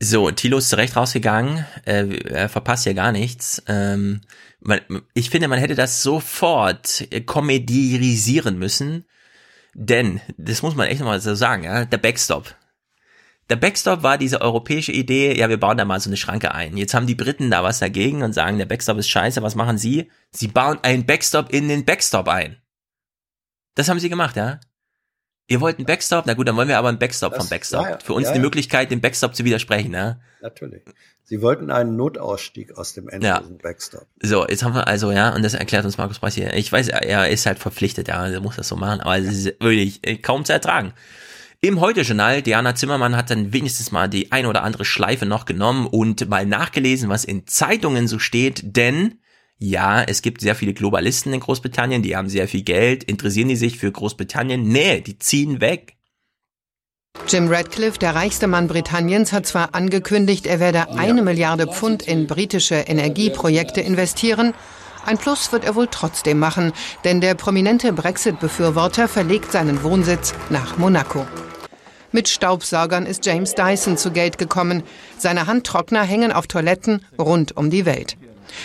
So, 0.03 0.29
Thilo 0.31 0.57
ist 0.57 0.69
zurecht 0.69 0.97
rausgegangen. 0.97 1.65
Äh, 1.85 2.17
er 2.25 2.49
verpasst 2.49 2.85
ja 2.85 2.91
gar 2.91 3.13
nichts. 3.13 3.63
Ähm, 3.67 4.19
man, 4.59 4.81
ich 5.13 5.29
finde, 5.29 5.47
man 5.47 5.59
hätte 5.59 5.75
das 5.75 6.03
sofort 6.03 7.07
komedierisieren 7.25 8.59
müssen. 8.59 9.05
Denn, 9.73 10.19
das 10.37 10.61
muss 10.61 10.75
man 10.75 10.87
echt 10.87 10.99
nochmal 10.99 11.21
so 11.21 11.35
sagen, 11.35 11.63
ja, 11.63 11.85
der 11.85 11.97
Backstop. 11.97 12.53
Der 13.49 13.55
Backstop 13.55 14.03
war 14.03 14.17
diese 14.17 14.41
europäische 14.41 14.91
Idee, 14.91 15.37
ja, 15.37 15.47
wir 15.47 15.59
bauen 15.59 15.77
da 15.77 15.85
mal 15.85 16.01
so 16.01 16.09
eine 16.09 16.17
Schranke 16.17 16.53
ein. 16.53 16.75
Jetzt 16.75 16.93
haben 16.93 17.07
die 17.07 17.15
Briten 17.15 17.49
da 17.49 17.63
was 17.63 17.79
dagegen 17.79 18.23
und 18.23 18.33
sagen, 18.33 18.57
der 18.57 18.65
Backstop 18.65 18.97
ist 18.97 19.09
scheiße, 19.09 19.41
was 19.41 19.55
machen 19.55 19.77
sie? 19.77 20.11
Sie 20.31 20.49
bauen 20.49 20.79
einen 20.83 21.05
Backstop 21.05 21.51
in 21.53 21.69
den 21.69 21.85
Backstop 21.85 22.27
ein. 22.27 22.57
Das 23.75 23.87
haben 23.87 23.99
sie 23.99 24.09
gemacht, 24.09 24.35
ja. 24.35 24.59
Ihr 25.47 25.59
wollt 25.59 25.77
einen 25.77 25.85
Backstop? 25.85 26.25
Na 26.25 26.33
gut, 26.35 26.47
dann 26.47 26.55
wollen 26.55 26.69
wir 26.69 26.77
aber 26.77 26.89
einen 26.89 26.99
Backstop 26.99 27.33
das, 27.33 27.43
vom 27.43 27.49
Backstop. 27.49 27.83
Ja, 27.83 27.89
ja. 27.91 27.99
Für 27.99 28.13
uns 28.13 28.27
ja, 28.27 28.33
die 28.33 28.39
Möglichkeit, 28.39 28.91
dem 28.91 29.01
Backstop 29.01 29.35
zu 29.35 29.43
widersprechen, 29.43 29.91
ne? 29.91 30.21
Natürlich. 30.41 30.83
Sie 31.25 31.41
wollten 31.41 31.71
einen 31.71 31.95
Notausstieg 31.95 32.77
aus 32.77 32.93
dem 32.93 33.09
endlosen 33.09 33.57
Backstop. 33.57 34.07
So, 34.21 34.47
jetzt 34.47 34.63
haben 34.63 34.75
wir 34.75 34.87
also, 34.87 35.11
ja, 35.11 35.33
und 35.33 35.43
das 35.43 35.53
erklärt 35.53 35.85
uns 35.85 35.97
Markus 35.97 36.19
Preis 36.19 36.35
hier. 36.35 36.53
Ich 36.53 36.71
weiß, 36.71 36.89
er 36.89 37.29
ist 37.29 37.45
halt 37.45 37.59
verpflichtet, 37.59 38.07
ja, 38.07 38.27
er 38.27 38.41
muss 38.41 38.57
das 38.57 38.67
so 38.67 38.75
machen, 38.75 39.01
aber 39.01 39.17
es 39.17 39.25
ist 39.25 39.61
wirklich 39.61 40.01
kaum 40.21 40.45
zu 40.45 40.53
ertragen. 40.53 40.93
Im 41.61 41.79
Heute-Journal, 41.79 42.41
Diana 42.41 42.75
Zimmermann 42.75 43.15
hat 43.15 43.29
dann 43.29 43.53
wenigstens 43.53 43.91
mal 43.91 44.09
die 44.09 44.33
ein 44.33 44.45
oder 44.45 44.63
andere 44.63 44.83
Schleife 44.83 45.25
noch 45.25 45.45
genommen 45.45 45.87
und 45.87 46.27
mal 46.27 46.45
nachgelesen, 46.45 47.07
was 47.07 47.23
in 47.23 47.47
Zeitungen 47.47 48.09
so 48.09 48.19
steht, 48.19 48.75
denn 48.75 49.19
ja, 49.63 50.03
es 50.03 50.21
gibt 50.21 50.41
sehr 50.41 50.55
viele 50.55 50.73
Globalisten 50.73 51.31
in 51.31 51.39
Großbritannien, 51.39 52.03
die 52.03 52.17
haben 52.17 52.27
sehr 52.27 52.49
viel 52.49 52.63
Geld, 52.63 53.05
interessieren 53.05 53.47
die 53.47 53.55
sich 53.55 53.77
für 53.77 53.89
Großbritannien? 53.89 54.61
Nee, 54.61 54.99
die 54.99 55.17
ziehen 55.17 55.61
weg. 55.61 55.95
Jim 57.29 57.47
Radcliffe, 57.47 57.97
der 57.97 58.13
reichste 58.13 58.47
Mann 58.47 58.67
Britanniens, 58.67 59.31
hat 59.31 59.45
zwar 59.45 59.73
angekündigt, 59.73 60.47
er 60.47 60.59
werde 60.59 60.89
eine 60.89 61.21
Milliarde 61.21 61.67
Pfund 61.67 62.03
in 62.03 62.27
britische 62.27 62.75
Energieprojekte 62.75 63.79
investieren, 63.79 64.53
ein 65.05 65.17
Plus 65.17 65.53
wird 65.53 65.63
er 65.63 65.75
wohl 65.75 65.87
trotzdem 65.89 66.39
machen, 66.39 66.73
denn 67.05 67.21
der 67.21 67.35
prominente 67.35 67.93
Brexit-Befürworter 67.93 69.07
verlegt 69.07 69.51
seinen 69.53 69.83
Wohnsitz 69.83 70.33
nach 70.49 70.77
Monaco. 70.77 71.25
Mit 72.11 72.27
Staubsaugern 72.27 73.05
ist 73.05 73.25
James 73.25 73.55
Dyson 73.55 73.97
zu 73.97 74.11
Geld 74.11 74.37
gekommen. 74.37 74.83
Seine 75.17 75.47
Handtrockner 75.47 76.03
hängen 76.03 76.31
auf 76.31 76.47
Toiletten 76.47 77.05
rund 77.17 77.55
um 77.57 77.69
die 77.69 77.85
Welt. 77.85 78.17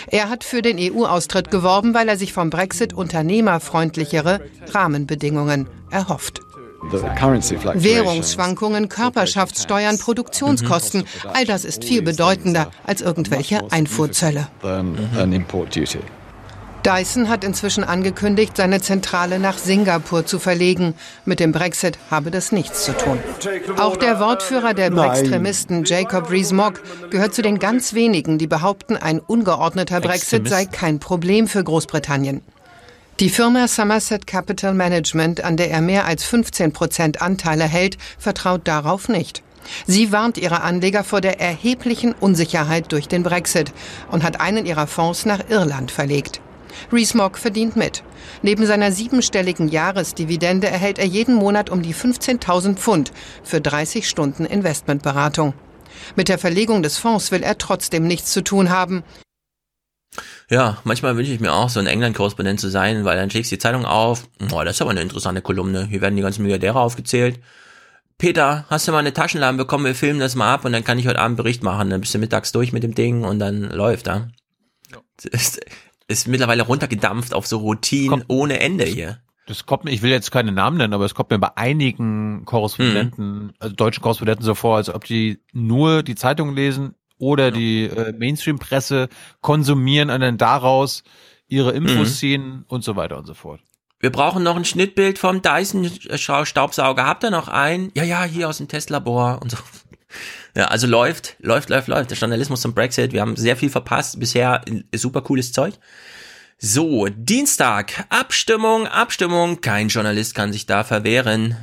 Er 0.07 0.29
hat 0.29 0.43
für 0.43 0.61
den 0.61 0.77
EU-Austritt 0.79 1.51
geworben, 1.51 1.93
weil 1.93 2.09
er 2.09 2.17
sich 2.17 2.33
vom 2.33 2.49
Brexit 2.49 2.93
unternehmerfreundlichere 2.93 4.41
Rahmenbedingungen 4.73 5.67
erhofft. 5.91 6.41
Währungsschwankungen, 6.81 8.89
Körperschaftssteuern, 8.89 9.99
Produktionskosten, 9.99 11.03
all 11.33 11.45
das 11.45 11.65
ist 11.65 11.83
viel 11.83 12.01
bedeutender 12.01 12.71
als 12.85 13.01
irgendwelche 13.01 13.69
Einfuhrzölle. 13.71 14.47
Dyson 16.85 17.27
hat 17.29 17.43
inzwischen 17.43 17.83
angekündigt, 17.83 18.55
seine 18.55 18.81
Zentrale 18.81 19.39
nach 19.39 19.57
Singapur 19.57 20.25
zu 20.25 20.39
verlegen. 20.39 20.93
Mit 21.25 21.39
dem 21.39 21.51
Brexit 21.51 21.97
habe 22.09 22.31
das 22.31 22.51
nichts 22.51 22.85
zu 22.85 22.93
tun. 22.93 23.19
Auch 23.77 23.97
der 23.97 24.19
Wortführer 24.19 24.73
der 24.73 24.89
Brextremisten 24.89 25.83
Jacob 25.83 26.31
Rees-Mogg 26.31 26.79
gehört 27.09 27.33
zu 27.33 27.41
den 27.41 27.59
ganz 27.59 27.93
wenigen, 27.93 28.37
die 28.37 28.47
behaupten, 28.47 28.95
ein 28.95 29.19
ungeordneter 29.19 29.99
Brexit 29.99 30.47
sei 30.47 30.65
kein 30.65 30.99
Problem 30.99 31.47
für 31.47 31.63
Großbritannien. 31.63 32.41
Die 33.19 33.29
Firma 33.29 33.67
Somerset 33.67 34.25
Capital 34.25 34.73
Management, 34.73 35.43
an 35.43 35.57
der 35.57 35.69
er 35.71 35.81
mehr 35.81 36.05
als 36.05 36.23
15 36.23 36.71
Prozent 36.71 37.21
Anteile 37.21 37.65
hält, 37.65 37.97
vertraut 38.17 38.61
darauf 38.65 39.09
nicht. 39.09 39.43
Sie 39.85 40.13
warnt 40.13 40.37
ihre 40.37 40.61
Anleger 40.61 41.03
vor 41.03 41.19
der 41.19 41.41
erheblichen 41.41 42.13
Unsicherheit 42.13 42.91
durch 42.93 43.09
den 43.09 43.23
Brexit 43.23 43.73
und 44.09 44.23
hat 44.23 44.39
einen 44.39 44.65
ihrer 44.65 44.87
Fonds 44.87 45.25
nach 45.25 45.41
Irland 45.49 45.91
verlegt. 45.91 46.39
Rees-Mogg 46.91 47.37
verdient 47.37 47.75
mit. 47.75 48.03
Neben 48.41 48.65
seiner 48.65 48.91
siebenstelligen 48.91 49.67
Jahresdividende 49.67 50.67
erhält 50.67 50.99
er 50.99 51.05
jeden 51.05 51.35
Monat 51.35 51.69
um 51.69 51.81
die 51.81 51.93
15.000 51.93 52.75
Pfund 52.75 53.11
für 53.43 53.61
30 53.61 54.07
Stunden 54.07 54.45
Investmentberatung. 54.45 55.53
Mit 56.15 56.29
der 56.29 56.39
Verlegung 56.39 56.83
des 56.83 56.97
Fonds 56.97 57.31
will 57.31 57.43
er 57.43 57.57
trotzdem 57.57 58.07
nichts 58.07 58.31
zu 58.31 58.43
tun 58.43 58.69
haben. 58.69 59.03
Ja, 60.49 60.79
manchmal 60.83 61.15
wünsche 61.15 61.31
ich 61.31 61.39
mir 61.39 61.53
auch, 61.53 61.69
so 61.69 61.79
ein 61.79 61.87
England-Korrespondent 61.87 62.59
zu 62.59 62.69
sein, 62.69 63.05
weil 63.05 63.15
dann 63.15 63.29
schlägst 63.29 63.51
du 63.51 63.55
die 63.55 63.59
Zeitung 63.59 63.85
auf. 63.85 64.27
Oh, 64.51 64.63
das 64.63 64.77
ist 64.77 64.81
aber 64.81 64.91
eine 64.91 65.01
interessante 65.01 65.41
Kolumne. 65.41 65.85
Hier 65.85 66.01
werden 66.01 66.15
die 66.15 66.23
ganzen 66.23 66.41
Milliardäre 66.41 66.79
aufgezählt. 66.79 67.39
Peter, 68.17 68.65
hast 68.69 68.87
du 68.87 68.91
mal 68.91 68.97
eine 68.97 69.13
Taschenlampe 69.13 69.63
bekommen? 69.63 69.85
Wir 69.85 69.95
filmen 69.95 70.19
das 70.19 70.35
mal 70.35 70.53
ab 70.53 70.65
und 70.65 70.73
dann 70.73 70.83
kann 70.83 70.99
ich 70.99 71.07
heute 71.07 71.19
Abend 71.19 71.37
Bericht 71.37 71.63
machen. 71.63 71.89
Dann 71.89 72.01
bist 72.01 72.13
du 72.13 72.17
mittags 72.17 72.51
durch 72.51 72.73
mit 72.73 72.83
dem 72.83 72.95
Ding 72.95 73.23
und 73.23 73.39
dann 73.39 73.69
läuft 73.69 74.07
er. 74.07 74.29
Ja? 74.91 74.99
Ist, 76.09 76.27
mittlerweile 76.27 76.63
runtergedampft 76.63 77.33
auf 77.33 77.47
so 77.47 77.59
Routinen 77.59 78.09
kommt, 78.09 78.25
ohne 78.27 78.59
Ende 78.59 78.83
hier. 78.83 79.19
Das 79.45 79.65
kommt 79.65 79.85
mir, 79.85 79.91
ich 79.91 80.01
will 80.01 80.11
jetzt 80.11 80.31
keine 80.31 80.51
Namen 80.51 80.77
nennen, 80.77 80.93
aber 80.93 81.05
es 81.05 81.15
kommt 81.15 81.29
mir 81.29 81.39
bei 81.39 81.55
einigen 81.55 82.43
Korrespondenten, 82.45 83.25
hm. 83.25 83.53
also 83.59 83.75
deutschen 83.75 84.01
Korrespondenten 84.01 84.43
so 84.43 84.55
vor, 84.55 84.77
als 84.77 84.89
ob 84.89 85.05
die 85.05 85.39
nur 85.53 86.03
die 86.03 86.15
Zeitung 86.15 86.53
lesen 86.53 86.95
oder 87.19 87.51
die 87.51 87.85
äh, 87.85 88.11
Mainstream-Presse 88.11 89.09
konsumieren 89.41 90.09
und 90.09 90.21
dann 90.21 90.37
daraus 90.37 91.03
ihre 91.47 91.71
Infos 91.71 92.09
mhm. 92.09 92.13
ziehen 92.13 92.65
und 92.67 92.83
so 92.83 92.95
weiter 92.95 93.17
und 93.17 93.25
so 93.25 93.33
fort. 93.33 93.59
Wir 93.99 94.11
brauchen 94.11 94.43
noch 94.43 94.55
ein 94.55 94.65
Schnittbild 94.65 95.19
vom 95.19 95.41
Dyson 95.41 95.89
Staubsauger. 96.15 97.05
Habt 97.05 97.23
ihr 97.23 97.31
noch 97.31 97.49
einen? 97.49 97.91
Ja, 97.95 98.03
ja, 98.03 98.23
hier 98.23 98.47
aus 98.47 98.57
dem 98.57 98.67
Testlabor 98.67 99.39
und 99.41 99.51
so. 99.51 99.57
Ja, 100.55 100.65
also 100.65 100.87
läuft, 100.87 101.35
läuft, 101.39 101.69
läuft, 101.69 101.87
läuft. 101.87 102.09
Der 102.11 102.17
Journalismus 102.17 102.61
zum 102.61 102.73
Brexit. 102.73 103.13
Wir 103.13 103.21
haben 103.21 103.35
sehr 103.35 103.55
viel 103.55 103.69
verpasst. 103.69 104.19
Bisher 104.19 104.61
super 104.95 105.21
cooles 105.21 105.51
Zeug. 105.51 105.75
So, 106.57 107.07
Dienstag. 107.07 108.05
Abstimmung, 108.09 108.87
Abstimmung. 108.87 109.61
Kein 109.61 109.87
Journalist 109.87 110.35
kann 110.35 110.51
sich 110.51 110.65
da 110.65 110.83
verwehren. 110.83 111.55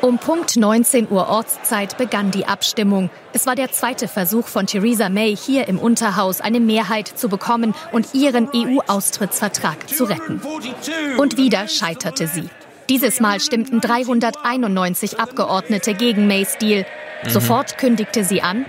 Um 0.00 0.18
Punkt 0.18 0.56
19 0.56 1.10
Uhr 1.10 1.28
Ortszeit 1.28 1.96
begann 1.98 2.32
die 2.32 2.46
Abstimmung. 2.46 3.10
Es 3.32 3.46
war 3.46 3.54
der 3.54 3.70
zweite 3.70 4.08
Versuch 4.08 4.48
von 4.48 4.66
Theresa 4.66 5.08
May, 5.08 5.36
hier 5.36 5.68
im 5.68 5.78
Unterhaus 5.78 6.40
eine 6.40 6.58
Mehrheit 6.58 7.06
zu 7.06 7.28
bekommen 7.28 7.74
und 7.92 8.12
ihren 8.14 8.48
EU-Austrittsvertrag 8.52 9.88
zu 9.88 10.04
retten. 10.04 10.40
Und 11.18 11.36
wieder 11.36 11.68
scheiterte 11.68 12.26
sie. 12.26 12.48
Dieses 12.92 13.20
Mal 13.20 13.40
stimmten 13.40 13.80
391 13.80 15.18
Abgeordnete 15.18 15.94
gegen 15.94 16.26
Mays 16.26 16.58
Deal. 16.58 16.84
Mhm. 17.24 17.30
Sofort 17.30 17.78
kündigte 17.78 18.22
sie 18.22 18.42
an, 18.42 18.66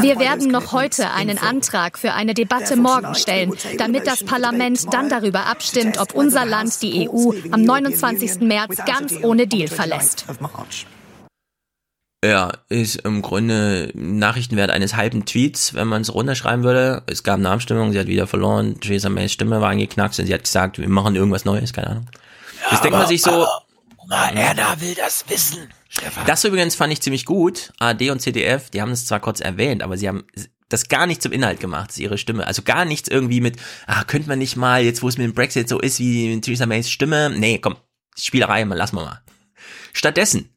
wir 0.00 0.18
werden 0.18 0.50
noch 0.50 0.72
heute 0.72 1.12
einen 1.12 1.38
Antrag 1.38 1.98
für 2.00 2.14
eine 2.14 2.34
Debatte 2.34 2.74
morgen 2.74 3.14
stellen, 3.14 3.52
damit 3.78 4.08
das 4.08 4.24
Parlament 4.24 4.92
dann 4.92 5.08
darüber 5.08 5.46
abstimmt, 5.46 5.98
ob 5.98 6.14
unser 6.14 6.44
Land 6.44 6.82
die 6.82 7.08
EU 7.08 7.30
am 7.52 7.62
29. 7.62 8.40
März 8.40 8.78
ganz 8.84 9.14
ohne 9.22 9.46
Deal 9.46 9.68
verlässt. 9.68 10.26
Ja, 12.24 12.52
ist 12.68 12.96
im 12.96 13.22
Grunde 13.22 13.92
Nachrichtenwert 13.94 14.70
eines 14.70 14.96
halben 14.96 15.24
Tweets, 15.24 15.74
wenn 15.74 15.86
man 15.86 16.02
es 16.02 16.12
runterschreiben 16.12 16.64
würde. 16.64 17.04
Es 17.06 17.22
gab 17.22 17.38
eine 17.38 17.50
Abstimmung, 17.50 17.92
sie 17.92 18.00
hat 18.00 18.08
wieder 18.08 18.26
verloren, 18.26 18.80
Theresa 18.80 19.10
Mays 19.10 19.32
Stimme 19.32 19.60
war 19.60 19.70
angeknackst 19.70 20.18
und 20.18 20.26
sie 20.26 20.34
hat 20.34 20.42
gesagt, 20.42 20.78
wir 20.78 20.88
machen 20.88 21.14
irgendwas 21.14 21.44
Neues, 21.44 21.72
keine 21.72 21.90
Ahnung. 21.90 22.06
Ja, 22.64 22.70
das 22.70 22.80
denkt 22.82 22.98
man 22.98 23.06
sich 23.06 23.22
so. 23.22 23.46
Na, 24.08 24.30
Erna 24.32 24.80
will 24.80 24.94
das 24.94 25.24
wissen. 25.28 25.68
Stefan. 25.88 26.26
Das 26.26 26.44
übrigens 26.44 26.74
fand 26.74 26.92
ich 26.92 27.00
ziemlich 27.00 27.24
gut. 27.24 27.72
AD 27.78 28.10
und 28.10 28.20
CDF, 28.20 28.70
die 28.70 28.82
haben 28.82 28.90
es 28.90 29.06
zwar 29.06 29.20
kurz 29.20 29.40
erwähnt, 29.40 29.82
aber 29.82 29.96
sie 29.96 30.08
haben 30.08 30.26
das 30.68 30.88
gar 30.88 31.06
nicht 31.06 31.22
zum 31.22 31.32
Inhalt 31.32 31.60
gemacht, 31.60 31.90
das 31.90 31.96
ist 31.96 32.02
ihre 32.02 32.18
Stimme. 32.18 32.46
Also 32.46 32.62
gar 32.62 32.84
nichts 32.84 33.08
irgendwie 33.08 33.40
mit, 33.40 33.56
ah, 33.86 34.04
könnte 34.04 34.28
man 34.28 34.38
nicht 34.38 34.56
mal, 34.56 34.82
jetzt 34.82 35.02
wo 35.02 35.08
es 35.08 35.18
mit 35.18 35.26
dem 35.26 35.34
Brexit 35.34 35.68
so 35.68 35.78
ist 35.78 36.00
wie 36.00 36.34
mit 36.34 36.44
Theresa 36.44 36.66
Mays 36.66 36.90
Stimme. 36.90 37.30
Nee, 37.30 37.58
komm, 37.58 37.76
Spielerei, 38.16 38.64
mal 38.64 38.76
lassen 38.76 38.96
wir 38.96 39.04
mal. 39.04 39.22
Stattdessen, 39.92 40.50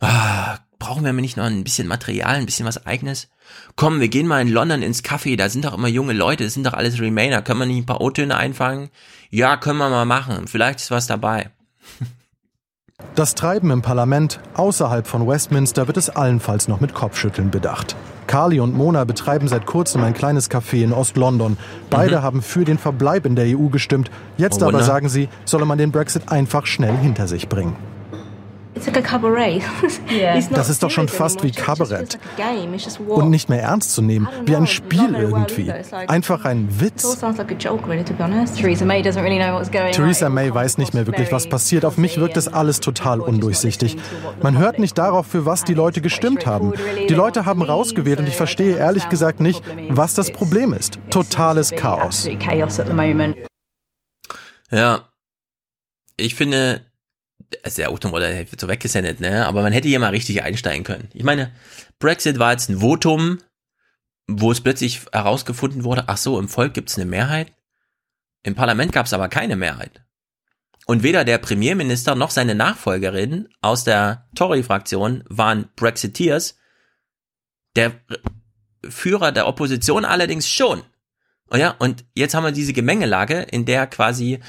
ah, 0.00 0.58
brauchen 0.78 1.04
wir 1.04 1.12
nicht 1.12 1.36
noch 1.36 1.44
ein 1.44 1.64
bisschen 1.64 1.86
Material, 1.86 2.36
ein 2.36 2.46
bisschen 2.46 2.66
was 2.66 2.86
eigenes? 2.86 3.28
Komm, 3.76 4.00
wir 4.00 4.08
gehen 4.08 4.26
mal 4.26 4.40
in 4.40 4.48
London 4.48 4.82
ins 4.82 5.04
Café, 5.04 5.36
da 5.36 5.48
sind 5.48 5.64
doch 5.64 5.74
immer 5.74 5.88
junge 5.88 6.12
Leute, 6.12 6.44
das 6.44 6.54
sind 6.54 6.64
doch 6.64 6.72
alles 6.72 7.00
Remainer. 7.00 7.42
Können 7.42 7.60
wir 7.60 7.66
nicht 7.66 7.78
ein 7.78 7.86
paar 7.86 8.00
O-Töne 8.00 8.36
einfangen? 8.36 8.90
Ja, 9.30 9.56
können 9.56 9.78
wir 9.78 9.90
mal 9.90 10.04
machen. 10.04 10.46
Vielleicht 10.46 10.80
ist 10.80 10.90
was 10.90 11.06
dabei. 11.06 11.50
Das 13.14 13.34
Treiben 13.34 13.70
im 13.70 13.82
Parlament 13.82 14.40
außerhalb 14.54 15.06
von 15.06 15.26
Westminster 15.28 15.86
wird 15.86 15.96
es 15.96 16.08
allenfalls 16.10 16.68
noch 16.68 16.80
mit 16.80 16.94
Kopfschütteln 16.94 17.50
bedacht. 17.50 17.94
Carly 18.26 18.58
und 18.58 18.74
Mona 18.74 19.04
betreiben 19.04 19.48
seit 19.48 19.66
kurzem 19.66 20.02
ein 20.02 20.14
kleines 20.14 20.50
Café 20.50 20.82
in 20.82 20.92
Ost-London. 20.92 21.56
Beide 21.90 22.18
mhm. 22.18 22.22
haben 22.22 22.42
für 22.42 22.64
den 22.64 22.78
Verbleib 22.78 23.26
in 23.26 23.36
der 23.36 23.46
EU 23.56 23.68
gestimmt. 23.68 24.10
Jetzt 24.36 24.62
oh, 24.62 24.66
aber 24.66 24.82
sagen 24.82 25.08
sie, 25.08 25.28
solle 25.44 25.66
man 25.66 25.78
den 25.78 25.92
Brexit 25.92 26.30
einfach 26.30 26.66
schnell 26.66 26.96
hinter 26.96 27.28
sich 27.28 27.48
bringen. 27.48 27.76
Das 30.50 30.68
ist 30.68 30.82
doch 30.82 30.90
schon 30.90 31.08
fast 31.08 31.42
wie 31.42 31.50
Kabarett. 31.50 32.18
Und 33.08 33.30
nicht 33.30 33.48
mehr 33.48 33.62
ernst 33.62 33.92
zu 33.92 34.02
nehmen, 34.02 34.28
wie 34.44 34.56
ein 34.56 34.66
Spiel 34.66 35.14
irgendwie. 35.14 35.72
Einfach 36.06 36.44
ein 36.44 36.80
Witz. 36.80 37.18
Theresa 39.92 40.28
May 40.28 40.54
weiß 40.54 40.78
nicht 40.78 40.94
mehr 40.94 41.06
wirklich, 41.06 41.32
was 41.32 41.48
passiert. 41.48 41.84
Auf 41.84 41.96
mich 41.98 42.18
wirkt 42.18 42.36
es 42.36 42.48
alles 42.48 42.80
total 42.80 43.20
undurchsichtig. 43.20 43.96
Man 44.42 44.58
hört 44.58 44.78
nicht 44.78 44.96
darauf, 44.98 45.26
für 45.26 45.46
was 45.46 45.64
die 45.64 45.74
Leute 45.74 46.00
gestimmt 46.00 46.46
haben. 46.46 46.72
Die 47.08 47.14
Leute 47.14 47.46
haben 47.46 47.62
rausgewählt 47.62 48.18
und 48.20 48.28
ich 48.28 48.36
verstehe 48.36 48.76
ehrlich 48.76 49.08
gesagt 49.08 49.40
nicht, 49.40 49.62
was 49.88 50.14
das 50.14 50.30
Problem 50.32 50.72
ist. 50.72 50.98
Totales 51.10 51.70
Chaos. 51.72 52.28
Ja, 54.70 55.08
ich 56.16 56.34
finde, 56.34 56.80
also 57.62 57.76
der 57.76 57.92
O-Ton 57.92 58.12
wurde 58.12 58.46
so 58.58 58.68
weggesendet, 58.68 59.20
ne? 59.20 59.46
Aber 59.46 59.62
man 59.62 59.72
hätte 59.72 59.88
hier 59.88 59.98
mal 59.98 60.10
richtig 60.10 60.42
einsteigen 60.42 60.84
können. 60.84 61.08
Ich 61.14 61.24
meine, 61.24 61.52
Brexit 61.98 62.38
war 62.38 62.52
jetzt 62.52 62.68
ein 62.68 62.80
Votum, 62.80 63.38
wo 64.28 64.50
es 64.50 64.60
plötzlich 64.60 65.02
herausgefunden 65.12 65.84
wurde, 65.84 66.04
ach 66.08 66.16
so, 66.16 66.38
im 66.38 66.48
Volk 66.48 66.74
gibt 66.74 66.90
es 66.90 66.96
eine 66.96 67.06
Mehrheit. 67.06 67.52
Im 68.42 68.54
Parlament 68.54 68.92
gab 68.92 69.06
es 69.06 69.12
aber 69.12 69.28
keine 69.28 69.56
Mehrheit. 69.56 70.02
Und 70.86 71.02
weder 71.02 71.24
der 71.24 71.38
Premierminister 71.38 72.14
noch 72.14 72.30
seine 72.30 72.54
Nachfolgerin 72.54 73.48
aus 73.60 73.84
der 73.84 74.28
Tory-Fraktion 74.36 75.24
waren 75.28 75.68
Brexiteers. 75.74 76.58
Der 77.74 77.92
Führer 78.88 79.32
der 79.32 79.48
Opposition 79.48 80.04
allerdings 80.04 80.48
schon. 80.48 80.82
Oh 81.50 81.56
ja, 81.56 81.74
und 81.78 82.04
jetzt 82.14 82.34
haben 82.34 82.44
wir 82.44 82.52
diese 82.52 82.72
Gemengelage, 82.72 83.42
in 83.42 83.64
der 83.64 83.86
quasi 83.86 84.40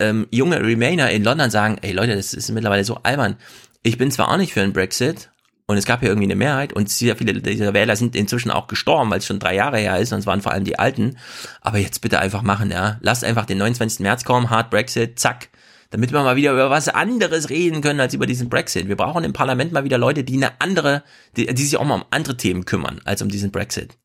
ähm, 0.00 0.26
junge 0.30 0.60
Remainer 0.60 1.10
in 1.10 1.24
London 1.24 1.50
sagen, 1.50 1.78
ey 1.82 1.92
Leute, 1.92 2.16
das 2.16 2.34
ist 2.34 2.50
mittlerweile 2.50 2.84
so 2.84 2.98
albern. 3.02 3.36
Ich 3.82 3.98
bin 3.98 4.10
zwar 4.10 4.30
auch 4.30 4.36
nicht 4.36 4.52
für 4.52 4.62
einen 4.62 4.72
Brexit, 4.72 5.30
und 5.68 5.76
es 5.76 5.84
gab 5.84 6.02
ja 6.02 6.08
irgendwie 6.08 6.26
eine 6.26 6.36
Mehrheit 6.36 6.72
und 6.72 6.88
sehr 6.88 7.16
viele 7.16 7.34
dieser 7.42 7.74
Wähler 7.74 7.96
sind 7.96 8.14
inzwischen 8.14 8.52
auch 8.52 8.68
gestorben, 8.68 9.10
weil 9.10 9.18
es 9.18 9.26
schon 9.26 9.40
drei 9.40 9.56
Jahre 9.56 9.78
her 9.78 9.98
ist 9.98 10.12
und 10.12 10.20
es 10.20 10.26
waren 10.26 10.40
vor 10.40 10.52
allem 10.52 10.64
die 10.64 10.78
Alten. 10.78 11.16
Aber 11.60 11.78
jetzt 11.78 12.00
bitte 12.00 12.20
einfach 12.20 12.42
machen, 12.42 12.70
ja. 12.70 12.98
Lasst 13.00 13.24
einfach 13.24 13.46
den 13.46 13.58
29. 13.58 14.00
März 14.00 14.24
kommen, 14.24 14.48
Hard 14.48 14.70
Brexit, 14.70 15.18
zack. 15.18 15.48
Damit 15.90 16.12
wir 16.12 16.22
mal 16.22 16.36
wieder 16.36 16.52
über 16.52 16.70
was 16.70 16.88
anderes 16.88 17.50
reden 17.50 17.80
können 17.80 18.00
als 18.00 18.14
über 18.14 18.26
diesen 18.26 18.48
Brexit. 18.48 18.88
Wir 18.88 18.96
brauchen 18.96 19.24
im 19.24 19.32
Parlament 19.32 19.72
mal 19.72 19.84
wieder 19.84 19.98
Leute, 19.98 20.22
die 20.22 20.36
eine 20.36 20.60
andere, 20.60 21.02
die, 21.36 21.46
die 21.46 21.62
sich 21.62 21.76
auch 21.76 21.84
mal 21.84 21.94
um 21.96 22.04
andere 22.10 22.36
Themen 22.36 22.64
kümmern 22.64 23.00
als 23.04 23.22
um 23.22 23.28
diesen 23.28 23.50
Brexit. 23.50 23.98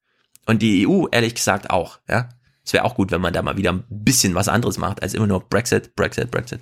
Und 0.48 0.64
die 0.64 0.88
EU, 0.88 1.06
ehrlich 1.11 1.36
gesagt, 1.36 1.70
auch, 1.70 2.00
ja. 2.10 2.30
Es 2.64 2.73
wäre 2.73 2.85
auch 2.85 2.95
gut, 2.95 3.11
wenn 3.11 3.22
man 3.22 3.33
da 3.33 3.41
mal 3.41 3.57
wieder 3.57 3.72
ein 3.72 3.83
bisschen 3.90 4.35
was 4.35 4.48
anderes 4.48 4.77
macht, 4.77 5.01
als 5.01 5.14
immer 5.14 5.27
nur 5.27 5.41
Brexit, 5.41 5.95
Brexit, 5.95 6.30
Brexit. 6.31 6.61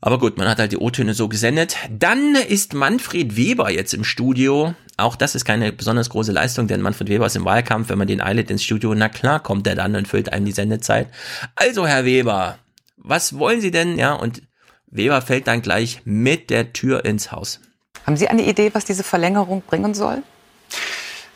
Aber 0.00 0.18
gut, 0.18 0.36
man 0.36 0.48
hat 0.48 0.58
halt 0.58 0.72
die 0.72 0.76
O-Töne 0.76 1.14
so 1.14 1.28
gesendet. 1.28 1.76
Dann 1.90 2.34
ist 2.34 2.74
Manfred 2.74 3.36
Weber 3.36 3.70
jetzt 3.70 3.94
im 3.94 4.04
Studio. 4.04 4.74
Auch 4.98 5.16
das 5.16 5.34
ist 5.34 5.44
keine 5.44 5.72
besonders 5.72 6.10
große 6.10 6.32
Leistung, 6.32 6.68
denn 6.68 6.82
Manfred 6.82 7.08
Weber 7.08 7.26
ist 7.26 7.36
im 7.36 7.44
Wahlkampf. 7.44 7.88
Wenn 7.88 7.98
man 7.98 8.06
den 8.06 8.20
eilet 8.20 8.50
ins 8.50 8.62
Studio, 8.62 8.94
na 8.94 9.08
klar 9.08 9.40
kommt 9.42 9.66
er 9.66 9.74
dann 9.74 9.96
und 9.96 10.06
füllt 10.06 10.32
einem 10.32 10.44
die 10.44 10.52
Sendezeit. 10.52 11.08
Also, 11.54 11.86
Herr 11.86 12.04
Weber, 12.04 12.58
was 12.96 13.38
wollen 13.38 13.60
Sie 13.60 13.70
denn? 13.70 13.98
Ja, 13.98 14.12
und 14.12 14.42
Weber 14.86 15.20
fällt 15.22 15.46
dann 15.46 15.62
gleich 15.62 16.02
mit 16.04 16.50
der 16.50 16.72
Tür 16.72 17.04
ins 17.04 17.32
Haus. 17.32 17.60
Haben 18.04 18.16
Sie 18.16 18.28
eine 18.28 18.46
Idee, 18.46 18.70
was 18.74 18.84
diese 18.84 19.02
Verlängerung 19.02 19.62
bringen 19.66 19.94
soll? 19.94 20.22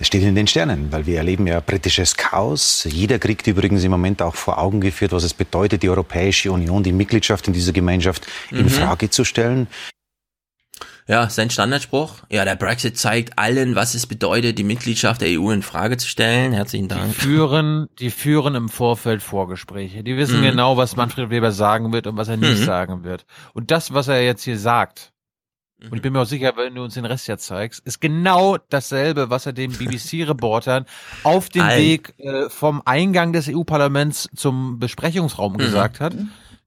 Es 0.03 0.07
steht 0.07 0.23
in 0.23 0.35
den 0.35 0.47
Sternen, 0.47 0.91
weil 0.93 1.05
wir 1.05 1.19
erleben 1.19 1.47
ja 1.47 1.61
britisches 1.61 2.17
Chaos. 2.17 2.89
Jeder 2.91 3.19
kriegt 3.19 3.47
übrigens 3.47 3.85
im 3.85 3.91
Moment 3.91 4.23
auch 4.23 4.35
vor 4.35 4.57
Augen 4.59 4.81
geführt, 4.81 5.13
was 5.13 5.25
es 5.25 5.35
bedeutet, 5.35 5.83
die 5.83 5.91
Europäische 5.91 6.51
Union, 6.51 6.83
die 6.83 6.93
Mitgliedschaft 6.93 7.47
in 7.49 7.53
dieser 7.53 7.73
Gemeinschaft 7.73 8.27
in 8.51 8.63
Mhm. 8.63 8.71
Frage 8.71 9.11
zu 9.11 9.25
stellen. 9.25 9.67
Ja, 11.07 11.29
sein 11.29 11.51
Standardspruch. 11.51 12.15
Ja, 12.31 12.45
der 12.47 12.55
Brexit 12.57 12.97
zeigt 12.97 13.39
allen, 13.39 13.75
was 13.75 13.95
es 13.95 14.07
bedeutet, 14.07 14.57
die 14.59 14.65
Mitgliedschaft 14.65 15.21
der 15.21 15.29
EU 15.39 15.51
in 15.51 15.63
Frage 15.63 15.99
zu 15.99 16.09
stellen. 16.09 16.53
Herzlichen 16.53 16.89
Dank. 16.89 17.15
führen, 17.15 17.89
die 17.99 18.11
führen 18.11 18.55
im 18.55 18.69
Vorfeld 18.71 19.21
Vorgespräche. 19.23 20.03
Die 20.03 20.17
wissen 20.17 20.39
Mhm. 20.41 20.45
genau, 20.45 20.77
was 20.79 20.97
Manfred 20.97 21.29
Weber 21.29 21.53
sagen 21.53 21.93
wird 21.93 22.07
und 22.07 22.17
was 22.17 22.29
er 22.29 22.39
nicht 22.39 22.61
Mhm. 22.61 22.65
sagen 22.65 23.05
wird. 23.05 23.27
Und 23.53 23.71
das, 23.71 23.93
was 23.93 24.09
er 24.09 24.23
jetzt 24.25 24.45
hier 24.45 24.59
sagt, 24.59 25.13
und 25.91 25.97
ich 25.97 26.03
bin 26.03 26.13
mir 26.13 26.21
auch 26.21 26.27
sicher, 26.27 26.53
wenn 26.57 26.75
du 26.75 26.83
uns 26.85 26.95
den 26.95 27.05
Rest 27.05 27.27
jetzt 27.29 27.47
zeigst, 27.47 27.81
ist 27.87 28.01
genau 28.01 28.59
dasselbe, 28.69 29.31
was 29.31 29.47
er 29.47 29.53
den 29.53 29.71
BBC-Reportern 29.79 30.87
auf 31.23 31.49
dem. 31.49 31.67
Weg 31.69 32.15
äh, 32.19 32.49
vom 32.51 32.83
Eingang 32.85 33.33
des 33.33 33.49
EU-Parlaments 33.49 34.29
zum 34.35 34.79
Besprechungsraum 34.79 35.53
Mhm. 35.55 35.59
gesagt 35.59 36.01
hat. 36.01 36.15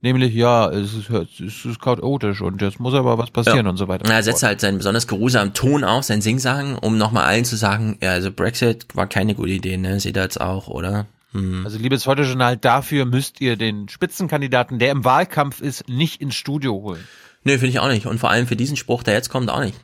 Nämlich, 0.02 0.34
ja, 0.34 0.70
es 0.70 0.94
ist, 0.94 1.10
es 1.10 1.64
ist 1.66 1.80
chaotisch 1.82 2.42
und 2.42 2.62
jetzt 2.62 2.78
muss 2.80 2.94
aber 2.94 3.18
was 3.18 3.32
passieren 3.32 3.66
Ja. 3.66 3.70
und 3.70 3.78
so 3.78 3.88
weiter. 3.88 4.10
Er 4.12 4.22
setzt 4.22 4.44
halt 4.44 4.60
seinen 4.60 4.78
besonders 4.80 5.08
geruhsamen 5.08 5.54
Ton 5.54 5.86
auf, 5.86 6.04
sein 6.04 6.22
Singsagen, 6.22 6.78
um 6.78 6.98
nochmal 6.98 7.24
allen 7.24 7.46
zu 7.46 7.56
sagen, 7.56 7.98
ja, 8.02 8.12
also 8.12 8.30
Brexit 8.30 8.86
war 8.96 9.08
keine 9.08 9.34
gute 9.34 9.52
Idee, 9.52 9.78
ne? 9.78 10.02
Seht 10.02 10.18
ihr 10.18 10.24
jetzt 10.24 10.42
auch, 10.42 10.68
oder? 10.68 11.06
Hm. 11.32 11.62
Also 11.66 11.80
liebes 11.80 12.06
Heute-Journal, 12.06 12.58
dafür 12.58 13.06
müsst 13.06 13.40
ihr 13.40 13.56
den 13.56 13.88
Spitzenkandidaten, 13.88 14.78
der 14.78 14.92
im 14.92 15.06
Wahlkampf 15.06 15.62
ist, 15.62 15.88
nicht 15.88 16.22
ins 16.22 16.36
Studio 16.36 16.74
holen. 16.74 17.04
Nee, 17.44 17.58
finde 17.58 17.70
ich 17.70 17.80
auch 17.80 17.90
nicht. 17.90 18.06
Und 18.06 18.20
vor 18.20 18.30
allem 18.30 18.48
für 18.48 18.56
diesen 18.56 18.78
Spruch, 18.78 19.04
der 19.04 19.14
jetzt 19.14 19.30
kommt, 19.30 19.50
auch 19.50 19.60
nicht. 19.60 19.80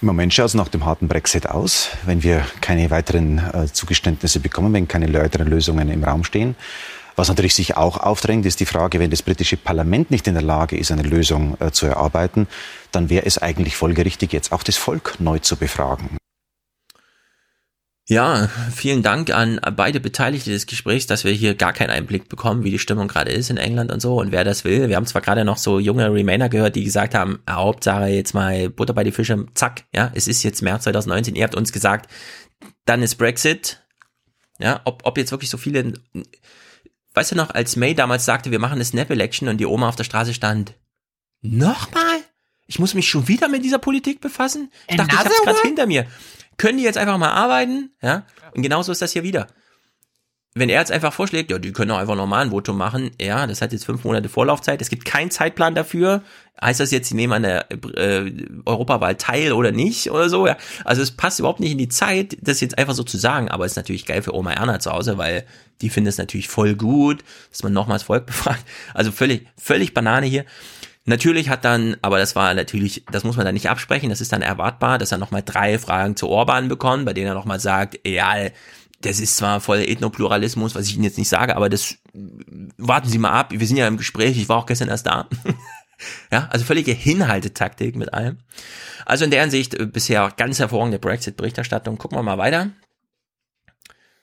Im 0.00 0.06
Moment 0.06 0.32
schaut 0.32 0.46
es 0.46 0.54
nach 0.54 0.68
dem 0.68 0.84
harten 0.84 1.08
Brexit 1.08 1.48
aus, 1.48 1.88
wenn 2.06 2.22
wir 2.22 2.44
keine 2.60 2.90
weiteren 2.90 3.38
äh, 3.38 3.66
Zugeständnisse 3.66 4.38
bekommen, 4.38 4.72
wenn 4.72 4.86
keine 4.86 5.12
weiteren 5.12 5.48
Lösungen 5.48 5.88
im 5.88 6.04
Raum 6.04 6.22
stehen. 6.22 6.54
Was 7.16 7.26
natürlich 7.26 7.56
sich 7.56 7.76
auch 7.76 7.96
aufdrängt, 7.96 8.46
ist 8.46 8.60
die 8.60 8.66
Frage, 8.66 9.00
wenn 9.00 9.10
das 9.10 9.22
britische 9.22 9.56
Parlament 9.56 10.12
nicht 10.12 10.28
in 10.28 10.34
der 10.34 10.44
Lage 10.44 10.76
ist, 10.76 10.92
eine 10.92 11.02
Lösung 11.02 11.56
äh, 11.58 11.72
zu 11.72 11.86
erarbeiten, 11.86 12.46
dann 12.92 13.10
wäre 13.10 13.26
es 13.26 13.38
eigentlich 13.38 13.74
folgerichtig, 13.74 14.32
jetzt 14.32 14.52
auch 14.52 14.62
das 14.62 14.76
Volk 14.76 15.16
neu 15.18 15.40
zu 15.40 15.56
befragen. 15.56 16.17
Ja, 18.10 18.48
vielen 18.74 19.02
Dank 19.02 19.28
an 19.28 19.60
beide 19.76 20.00
Beteiligte 20.00 20.50
des 20.50 20.66
Gesprächs, 20.66 21.06
dass 21.06 21.24
wir 21.24 21.32
hier 21.32 21.54
gar 21.54 21.74
keinen 21.74 21.90
Einblick 21.90 22.30
bekommen, 22.30 22.64
wie 22.64 22.70
die 22.70 22.78
Stimmung 22.78 23.06
gerade 23.06 23.30
ist 23.30 23.50
in 23.50 23.58
England 23.58 23.92
und 23.92 24.00
so 24.00 24.18
und 24.18 24.32
wer 24.32 24.44
das 24.44 24.64
will. 24.64 24.88
Wir 24.88 24.96
haben 24.96 25.04
zwar 25.04 25.20
gerade 25.20 25.44
noch 25.44 25.58
so 25.58 25.78
junge 25.78 26.10
Remainer 26.10 26.48
gehört, 26.48 26.74
die 26.74 26.84
gesagt 26.84 27.14
haben, 27.14 27.40
ah, 27.44 27.56
Hauptsache 27.56 28.06
jetzt 28.06 28.32
mal 28.32 28.70
Butter 28.70 28.94
bei 28.94 29.04
die 29.04 29.12
Fische, 29.12 29.44
zack, 29.52 29.84
ja, 29.94 30.10
es 30.14 30.26
ist 30.26 30.42
jetzt 30.42 30.62
März 30.62 30.84
2019, 30.84 31.34
ihr 31.34 31.44
habt 31.44 31.54
uns 31.54 31.70
gesagt, 31.70 32.10
dann 32.86 33.02
ist 33.02 33.16
Brexit. 33.16 33.84
Ja, 34.58 34.80
ob, 34.86 35.02
ob 35.04 35.18
jetzt 35.18 35.30
wirklich 35.30 35.50
so 35.50 35.58
viele, 35.58 35.92
weißt 37.12 37.32
du 37.32 37.36
noch, 37.36 37.50
als 37.50 37.76
May 37.76 37.94
damals 37.94 38.24
sagte, 38.24 38.50
wir 38.50 38.58
machen 38.58 38.76
eine 38.76 38.86
Snap-Election 38.86 39.48
und 39.48 39.58
die 39.58 39.66
Oma 39.66 39.86
auf 39.86 39.96
der 39.96 40.04
Straße 40.04 40.32
stand, 40.32 40.72
nochmal? 41.42 42.20
Ich 42.66 42.78
muss 42.78 42.94
mich 42.94 43.06
schon 43.06 43.28
wieder 43.28 43.48
mit 43.48 43.64
dieser 43.64 43.78
Politik 43.78 44.22
befassen? 44.22 44.72
Ich 44.88 44.96
dachte, 44.96 45.12
ich 45.12 45.18
hab's 45.18 45.30
Another 45.30 45.52
gerade 45.52 45.68
hinter 45.68 45.86
mir. 45.86 46.06
Können 46.58 46.78
die 46.78 46.84
jetzt 46.84 46.98
einfach 46.98 47.18
mal 47.18 47.30
arbeiten? 47.30 47.92
Ja. 48.02 48.24
Und 48.54 48.62
genauso 48.62 48.92
ist 48.92 49.00
das 49.00 49.12
hier 49.12 49.22
wieder. 49.22 49.46
Wenn 50.54 50.70
er 50.70 50.80
jetzt 50.80 50.90
einfach 50.90 51.12
vorschlägt, 51.12 51.52
ja, 51.52 51.58
die 51.58 51.72
können 51.72 51.92
auch 51.92 51.98
einfach 51.98 52.16
normal 52.16 52.46
ein 52.46 52.50
Votum 52.50 52.76
machen, 52.76 53.12
ja, 53.20 53.46
das 53.46 53.62
hat 53.62 53.72
jetzt 53.72 53.84
fünf 53.84 54.02
Monate 54.02 54.28
Vorlaufzeit, 54.28 54.82
es 54.82 54.88
gibt 54.88 55.04
keinen 55.04 55.30
Zeitplan 55.30 55.76
dafür. 55.76 56.22
Heißt 56.60 56.80
das 56.80 56.90
jetzt, 56.90 57.08
sie 57.08 57.14
nehmen 57.14 57.32
an 57.34 57.42
der 57.42 57.70
äh, 57.70 58.32
Europawahl 58.66 59.14
teil 59.14 59.52
oder 59.52 59.70
nicht 59.70 60.10
oder 60.10 60.28
so? 60.28 60.48
Ja. 60.48 60.56
Also 60.84 61.00
es 61.02 61.12
passt 61.12 61.38
überhaupt 61.38 61.60
nicht 61.60 61.72
in 61.72 61.78
die 61.78 61.88
Zeit, 61.88 62.36
das 62.40 62.60
jetzt 62.60 62.76
einfach 62.76 62.94
so 62.94 63.04
zu 63.04 63.18
sagen, 63.18 63.48
aber 63.48 63.64
es 63.64 63.72
ist 63.72 63.76
natürlich 63.76 64.06
geil 64.06 64.22
für 64.22 64.34
Oma 64.34 64.52
Erna 64.52 64.80
zu 64.80 64.90
Hause, 64.90 65.16
weil 65.16 65.44
die 65.80 65.90
finden 65.90 66.08
es 66.08 66.18
natürlich 66.18 66.48
voll 66.48 66.74
gut, 66.74 67.22
dass 67.50 67.62
man 67.62 67.72
nochmals 67.72 68.02
Volk 68.02 68.26
befragt. 68.26 68.64
Also 68.94 69.12
völlig, 69.12 69.46
völlig 69.56 69.94
Banane 69.94 70.26
hier. 70.26 70.44
Natürlich 71.08 71.48
hat 71.48 71.64
dann, 71.64 71.96
aber 72.02 72.18
das 72.18 72.36
war 72.36 72.52
natürlich, 72.52 73.02
das 73.10 73.24
muss 73.24 73.36
man 73.36 73.46
dann 73.46 73.54
nicht 73.54 73.70
absprechen, 73.70 74.10
das 74.10 74.20
ist 74.20 74.30
dann 74.30 74.42
erwartbar, 74.42 74.98
dass 74.98 75.10
er 75.10 75.16
nochmal 75.16 75.42
drei 75.42 75.78
Fragen 75.78 76.16
zu 76.16 76.28
Orban 76.28 76.68
bekommt, 76.68 77.06
bei 77.06 77.14
denen 77.14 77.28
er 77.28 77.34
nochmal 77.34 77.60
sagt, 77.60 77.98
ja, 78.06 78.34
das 79.00 79.18
ist 79.18 79.38
zwar 79.38 79.62
voll 79.62 79.78
Ethnopluralismus, 79.78 80.74
was 80.74 80.86
ich 80.86 80.96
Ihnen 80.96 81.04
jetzt 81.04 81.16
nicht 81.16 81.30
sage, 81.30 81.56
aber 81.56 81.70
das 81.70 81.96
warten 82.76 83.08
Sie 83.08 83.16
mal 83.16 83.32
ab, 83.32 83.52
wir 83.52 83.66
sind 83.66 83.78
ja 83.78 83.88
im 83.88 83.96
Gespräch, 83.96 84.36
ich 84.36 84.50
war 84.50 84.58
auch 84.58 84.66
gestern 84.66 84.90
erst 84.90 85.06
da. 85.06 85.30
ja, 86.30 86.46
also 86.50 86.66
völlige 86.66 86.92
Hinhaltetaktik 86.92 87.96
mit 87.96 88.12
allem. 88.12 88.40
Also 89.06 89.24
in 89.24 89.30
der 89.30 89.40
Hinsicht 89.40 89.72
äh, 89.76 89.86
bisher 89.86 90.30
ganz 90.36 90.58
hervorragende 90.58 90.98
Brexit-Berichterstattung. 90.98 91.96
Gucken 91.96 92.18
wir 92.18 92.22
mal 92.22 92.36
weiter. 92.36 92.70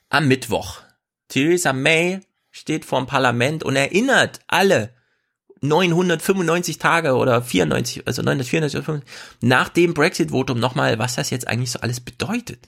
Am 0.09 0.27
Mittwoch. 0.27 0.81
Theresa 1.29 1.73
May 1.73 2.19
steht 2.51 2.85
vor 2.85 2.99
dem 2.99 3.07
Parlament 3.07 3.63
und 3.63 3.75
erinnert 3.75 4.41
alle 4.47 4.94
995 5.67 6.77
Tage 6.77 7.15
oder 7.15 7.41
94, 7.41 8.07
also 8.07 8.21
994 8.21 8.77
oder 8.77 8.85
95, 8.85 9.15
nach 9.41 9.69
dem 9.69 9.93
Brexit-Votum 9.93 10.59
nochmal, 10.59 10.99
was 10.99 11.15
das 11.15 11.29
jetzt 11.29 11.47
eigentlich 11.47 11.71
so 11.71 11.79
alles 11.79 11.99
bedeutet. 11.99 12.59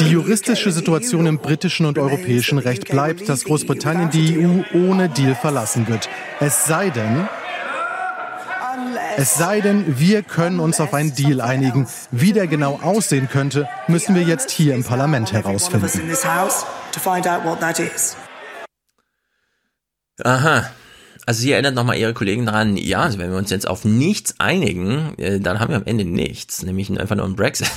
Die 0.00 0.08
juristische 0.08 0.70
Situation 0.72 1.26
im 1.26 1.38
britischen 1.38 1.86
und 1.86 1.98
europäischen 1.98 2.58
Recht 2.58 2.88
bleibt, 2.88 3.28
dass 3.28 3.44
Großbritannien 3.44 4.10
die 4.10 4.46
EU 4.46 4.62
ohne 4.88 5.08
Deal 5.08 5.34
verlassen 5.34 5.88
wird. 5.88 6.08
Es 6.40 6.64
sei 6.64 6.90
denn, 6.90 7.28
es 9.16 9.34
sei 9.34 9.60
denn, 9.60 9.98
wir 9.98 10.22
können 10.22 10.60
uns 10.60 10.80
auf 10.80 10.94
einen 10.94 11.14
Deal 11.14 11.40
einigen. 11.40 11.86
Wie 12.10 12.32
der 12.32 12.46
genau 12.46 12.80
aussehen 12.82 13.28
könnte, 13.28 13.68
müssen 13.86 14.14
wir 14.14 14.22
jetzt 14.22 14.50
hier 14.50 14.74
im 14.74 14.84
Parlament 14.84 15.32
herausfinden. 15.32 15.88
Aha. 20.22 20.70
Also 21.26 21.40
sie 21.40 21.52
erinnert 21.52 21.74
nochmal 21.74 21.96
ihre 21.96 22.12
Kollegen 22.12 22.44
daran, 22.46 22.76
ja, 22.76 23.00
also 23.00 23.18
wenn 23.18 23.30
wir 23.30 23.38
uns 23.38 23.50
jetzt 23.50 23.66
auf 23.66 23.84
nichts 23.84 24.34
einigen, 24.38 25.18
äh, 25.18 25.40
dann 25.40 25.58
haben 25.58 25.70
wir 25.70 25.76
am 25.76 25.86
Ende 25.86 26.04
nichts, 26.04 26.62
nämlich 26.62 26.90
einfach 26.90 27.16
nur 27.16 27.24
einen 27.24 27.36
Brexit. 27.36 27.70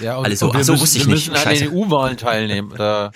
Ja, 0.00 0.16
und, 0.16 0.24
Alles 0.26 0.40
so, 0.40 0.46
und 0.46 0.54
wir 0.54 0.60
ach 0.60 0.64
so, 0.64 0.72
müssen, 0.72 0.82
wusste 0.82 0.98
ich 0.98 1.06
wir 1.06 1.14
nicht. 1.14 1.30
müssen 1.30 1.48
an 1.48 1.54
den 1.54 1.72
EU-Wahlen 1.72 2.16
teilnehmen. 2.16 2.72
Da 2.76 3.12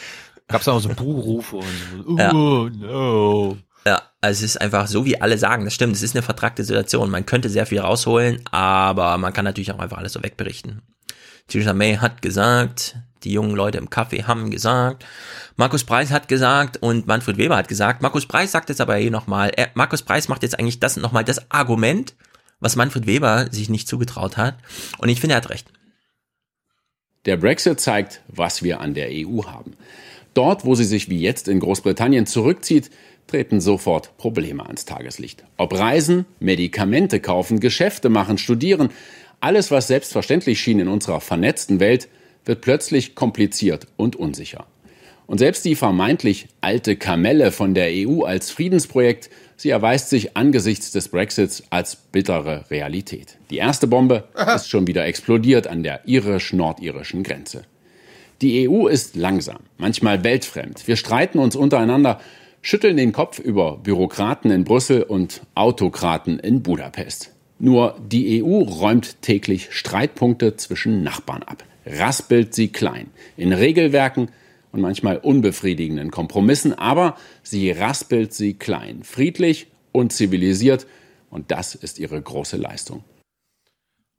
gab 0.47 0.61
es 0.61 0.69
auch 0.69 0.81
so 0.81 0.89
Buhrufe 0.89 1.57
und 1.57 1.67
so. 2.07 2.17
Ja. 2.19 2.33
Oh, 2.33 2.69
no. 2.69 3.57
Ja, 3.87 4.03
also 4.21 4.45
es 4.45 4.51
ist 4.55 4.61
einfach 4.61 4.87
so, 4.87 5.05
wie 5.05 5.21
alle 5.21 5.39
sagen, 5.39 5.65
das 5.65 5.75
stimmt, 5.75 5.95
es 5.97 6.03
ist 6.03 6.15
eine 6.15 6.23
vertragte 6.23 6.65
Situation. 6.65 7.11
Man 7.11 7.27
könnte 7.27 7.49
sehr 7.49 7.67
viel 7.67 7.81
rausholen, 7.81 8.41
aber 8.51 9.19
man 9.19 9.33
kann 9.33 9.45
natürlich 9.45 9.73
auch 9.73 9.79
einfach 9.79 9.99
alles 9.99 10.13
so 10.13 10.23
wegberichten. 10.23 10.83
Theresa 11.49 11.73
May 11.73 11.97
hat 11.97 12.21
gesagt, 12.23 12.97
die 13.25 13.33
jungen 13.33 13.55
Leute 13.55 13.79
im 13.79 13.89
Café 13.89 14.25
haben 14.25 14.51
gesagt, 14.51 15.05
Markus 15.57 15.85
Preis 15.85 16.11
hat 16.11 16.29
gesagt 16.29 16.77
und 16.79 17.07
Manfred 17.07 17.37
Weber 17.37 17.57
hat 17.57 17.69
gesagt. 17.69 18.03
Markus 18.03 18.27
Preis 18.27 18.53
sagt 18.53 18.69
jetzt 18.69 18.81
aber 18.81 18.97
hier 18.97 19.11
nochmal, 19.11 19.51
äh, 19.57 19.67
Markus 19.75 20.03
Preis 20.03 20.29
macht 20.29 20.43
jetzt 20.43 20.59
eigentlich 20.59 20.81
das 20.81 20.97
nochmal 20.97 21.25
das 21.25 21.51
Argument, 21.51 22.15
was 22.61 22.77
Manfred 22.77 23.07
Weber 23.07 23.49
sich 23.51 23.69
nicht 23.69 23.89
zugetraut 23.89 24.37
hat. 24.37 24.57
Und 24.99 25.09
ich 25.09 25.21
finde, 25.21 25.35
er 25.35 25.39
hat 25.39 25.51
recht. 25.51 25.73
Der 27.25 27.37
Brexit 27.37 27.81
zeigt, 27.81 28.23
was 28.29 28.63
wir 28.63 28.81
an 28.81 28.95
der 28.95 29.09
EU 29.11 29.45
haben. 29.45 29.75
Dort, 30.35 30.65
wo 30.65 30.75
sie 30.75 30.85
sich 30.85 31.09
wie 31.09 31.21
jetzt 31.21 31.49
in 31.49 31.61
Großbritannien 31.61 32.27
zurückzieht, 32.27 32.91
treten 33.27 33.61
sofort 33.61 34.17
Probleme 34.17 34.65
ans 34.65 34.85
Tageslicht. 34.85 35.45
Ob 35.57 35.77
Reisen, 35.77 36.25
Medikamente 36.41 37.21
kaufen, 37.21 37.61
Geschäfte 37.61 38.09
machen, 38.09 38.39
studieren, 38.39 38.91
alles, 39.41 39.71
was 39.71 39.89
selbstverständlich 39.89 40.61
schien 40.61 40.81
in 40.81 40.89
unserer 40.89 41.21
vernetzten 41.21 41.81
Welt, 41.81 42.09
wird 42.49 42.63
plötzlich 42.63 43.15
kompliziert 43.15 43.87
und 43.97 44.17
unsicher. 44.17 44.67
Und 45.27 45.37
selbst 45.37 45.67
die 45.67 45.75
vermeintlich 45.75 46.49
alte 46.63 46.97
Kamelle 46.97 47.53
von 47.53 47.75
der 47.75 47.91
EU 47.91 48.23
als 48.23 48.51
Friedensprojekt, 48.51 49.29
sie 49.57 49.69
erweist 49.69 50.09
sich 50.09 50.39
angesichts 50.39 50.91
des 50.91 51.11
Brexits 51.11 51.65
als 51.69 51.97
bittere 51.97 52.65
Realität. 52.71 53.37
Die 53.51 53.59
erste 53.59 53.87
Bombe 53.87 54.25
ist 54.55 54.71
schon 54.71 54.87
wieder 54.87 55.05
explodiert 55.05 55.67
an 55.67 55.83
der 55.83 56.09
irisch-nordirischen 56.09 57.23
Grenze. 57.23 57.65
Die 58.41 58.67
EU 58.67 58.87
ist 58.87 59.15
langsam, 59.15 59.59
manchmal 59.77 60.25
weltfremd. 60.25 60.89
Wir 60.89 60.97
streiten 60.97 61.39
uns 61.39 61.55
untereinander, 61.55 62.19
schütteln 62.63 62.97
den 62.97 63.13
Kopf 63.13 63.39
über 63.39 63.77
Bürokraten 63.77 64.51
in 64.51 64.65
Brüssel 64.65 65.03
und 65.03 65.43
Autokraten 65.55 66.39
in 66.39 66.63
Budapest. 66.63 67.33
Nur 67.59 67.97
die 68.01 68.43
EU 68.43 68.63
räumt 68.63 69.21
täglich 69.21 69.69
Streitpunkte 69.73 70.57
zwischen 70.57 71.03
Nachbarn 71.03 71.43
ab, 71.43 71.65
raspelt 71.89 72.55
sie 72.55 72.69
klein, 72.69 73.11
in 73.37 73.53
Regelwerken 73.53 74.31
und 74.73 74.81
manchmal 74.81 75.19
unbefriedigenden 75.19 76.11
Kompromissen, 76.11 76.79
aber 76.79 77.17
sie 77.43 77.71
raspelt 77.71 78.35
sie 78.35 78.55
klein, 78.55 79.03
friedlich 79.03 79.69
und 79.93 80.13
zivilisiert 80.13 80.87
und 81.31 81.51
das 81.51 81.75
ist 81.75 81.99
ihre 81.99 82.21
große 82.21 82.57
Leistung. 82.57 83.05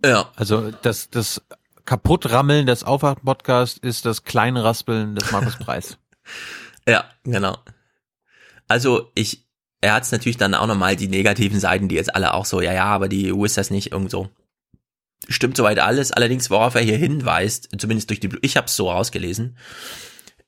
Ja. 0.03 0.31
Also 0.35 0.71
das, 0.71 1.09
das 1.09 1.41
Kaputtrammeln 1.85 2.65
des 2.65 2.83
Aufwachen-Podcasts 2.83 3.79
ist 3.79 4.05
das 4.05 4.23
Kleinraspeln 4.23 5.15
des 5.15 5.31
Markus 5.31 5.57
Preis. 5.57 5.97
ja, 6.87 7.05
genau. 7.23 7.57
Also 8.67 9.11
ich, 9.15 9.47
er 9.81 9.93
hat 9.93 10.03
es 10.03 10.11
natürlich 10.11 10.37
dann 10.37 10.53
auch 10.53 10.67
nochmal 10.67 10.95
die 10.95 11.07
negativen 11.07 11.59
Seiten, 11.59 11.87
die 11.87 11.95
jetzt 11.95 12.13
alle 12.15 12.33
auch 12.33 12.45
so, 12.45 12.61
ja, 12.61 12.73
ja, 12.73 12.85
aber 12.85 13.09
die 13.09 13.33
EU 13.33 13.43
ist 13.43 13.57
das 13.57 13.71
nicht 13.71 13.91
irgend 13.91 14.11
so. 14.11 14.29
Stimmt 15.27 15.57
soweit 15.57 15.79
alles. 15.79 16.11
Allerdings, 16.11 16.49
worauf 16.49 16.75
er 16.75 16.81
hier 16.81 16.97
hinweist, 16.97 17.69
zumindest 17.77 18.09
durch 18.09 18.19
die, 18.19 18.29
ich 18.41 18.57
habe 18.57 18.67
es 18.67 18.75
so 18.75 18.89
rausgelesen, 18.89 19.57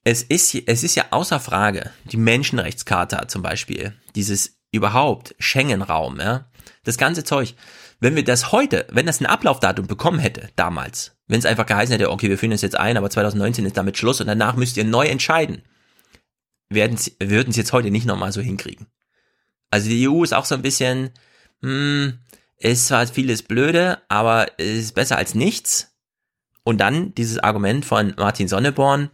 es 0.04 0.24
ist, 0.24 0.56
es 0.56 0.84
ist 0.84 0.96
ja 0.96 1.06
außer 1.12 1.40
Frage, 1.40 1.92
die 2.06 2.18
Menschenrechtscharta 2.18 3.28
zum 3.28 3.42
Beispiel, 3.42 3.94
dieses 4.16 4.60
überhaupt 4.72 5.36
Schengen-Raum, 5.38 6.20
ja, 6.20 6.50
das 6.84 6.98
ganze 6.98 7.24
Zeug. 7.24 7.56
Wenn 8.00 8.16
wir 8.16 8.24
das 8.24 8.52
heute, 8.52 8.88
wenn 8.92 9.06
das 9.06 9.20
ein 9.20 9.28
Ablaufdatum 9.28 9.86
bekommen 9.86 10.18
hätte, 10.18 10.50
damals, 10.56 11.16
wenn 11.28 11.38
es 11.38 11.46
einfach 11.46 11.68
geheißen 11.68 11.94
hätte, 11.94 12.10
okay, 12.10 12.30
wir 12.30 12.38
führen 12.38 12.52
das 12.52 12.64
jetzt 12.64 12.78
ein, 12.78 12.98
aber 12.98 13.12
2019 13.12 13.66
ist 13.66 13.78
damit 13.78 13.98
Schluss 13.98 14.22
und 14.22 14.28
danach 14.28 14.56
müsst 14.56 14.78
ihr 14.78 14.86
neu 14.86 15.06
entscheiden, 15.06 15.62
werden 16.70 16.98
würden 17.20 17.54
sie 17.54 17.60
jetzt 17.60 17.74
heute 17.74 17.92
nicht 17.92 18.08
nochmal 18.08 18.32
so 18.32 18.42
hinkriegen. 18.42 18.88
Also 19.70 19.88
die 19.88 20.08
EU 20.08 20.24
ist 20.24 20.34
auch 20.34 20.46
so 20.46 20.56
ein 20.56 20.64
bisschen, 20.64 21.12
hm, 21.62 22.20
ist 22.70 22.88
zwar 22.88 23.06
vieles 23.08 23.44
blöde, 23.44 24.02
aber 24.08 24.48
es 24.58 24.78
ist 24.78 24.96
besser 24.96 25.18
als 25.18 25.36
nichts. 25.36 25.92
Und 26.64 26.80
dann 26.80 27.14
dieses 27.16 27.40
Argument 27.40 27.86
von 27.86 28.14
Martin 28.18 28.48
Sonneborn, 28.48 29.10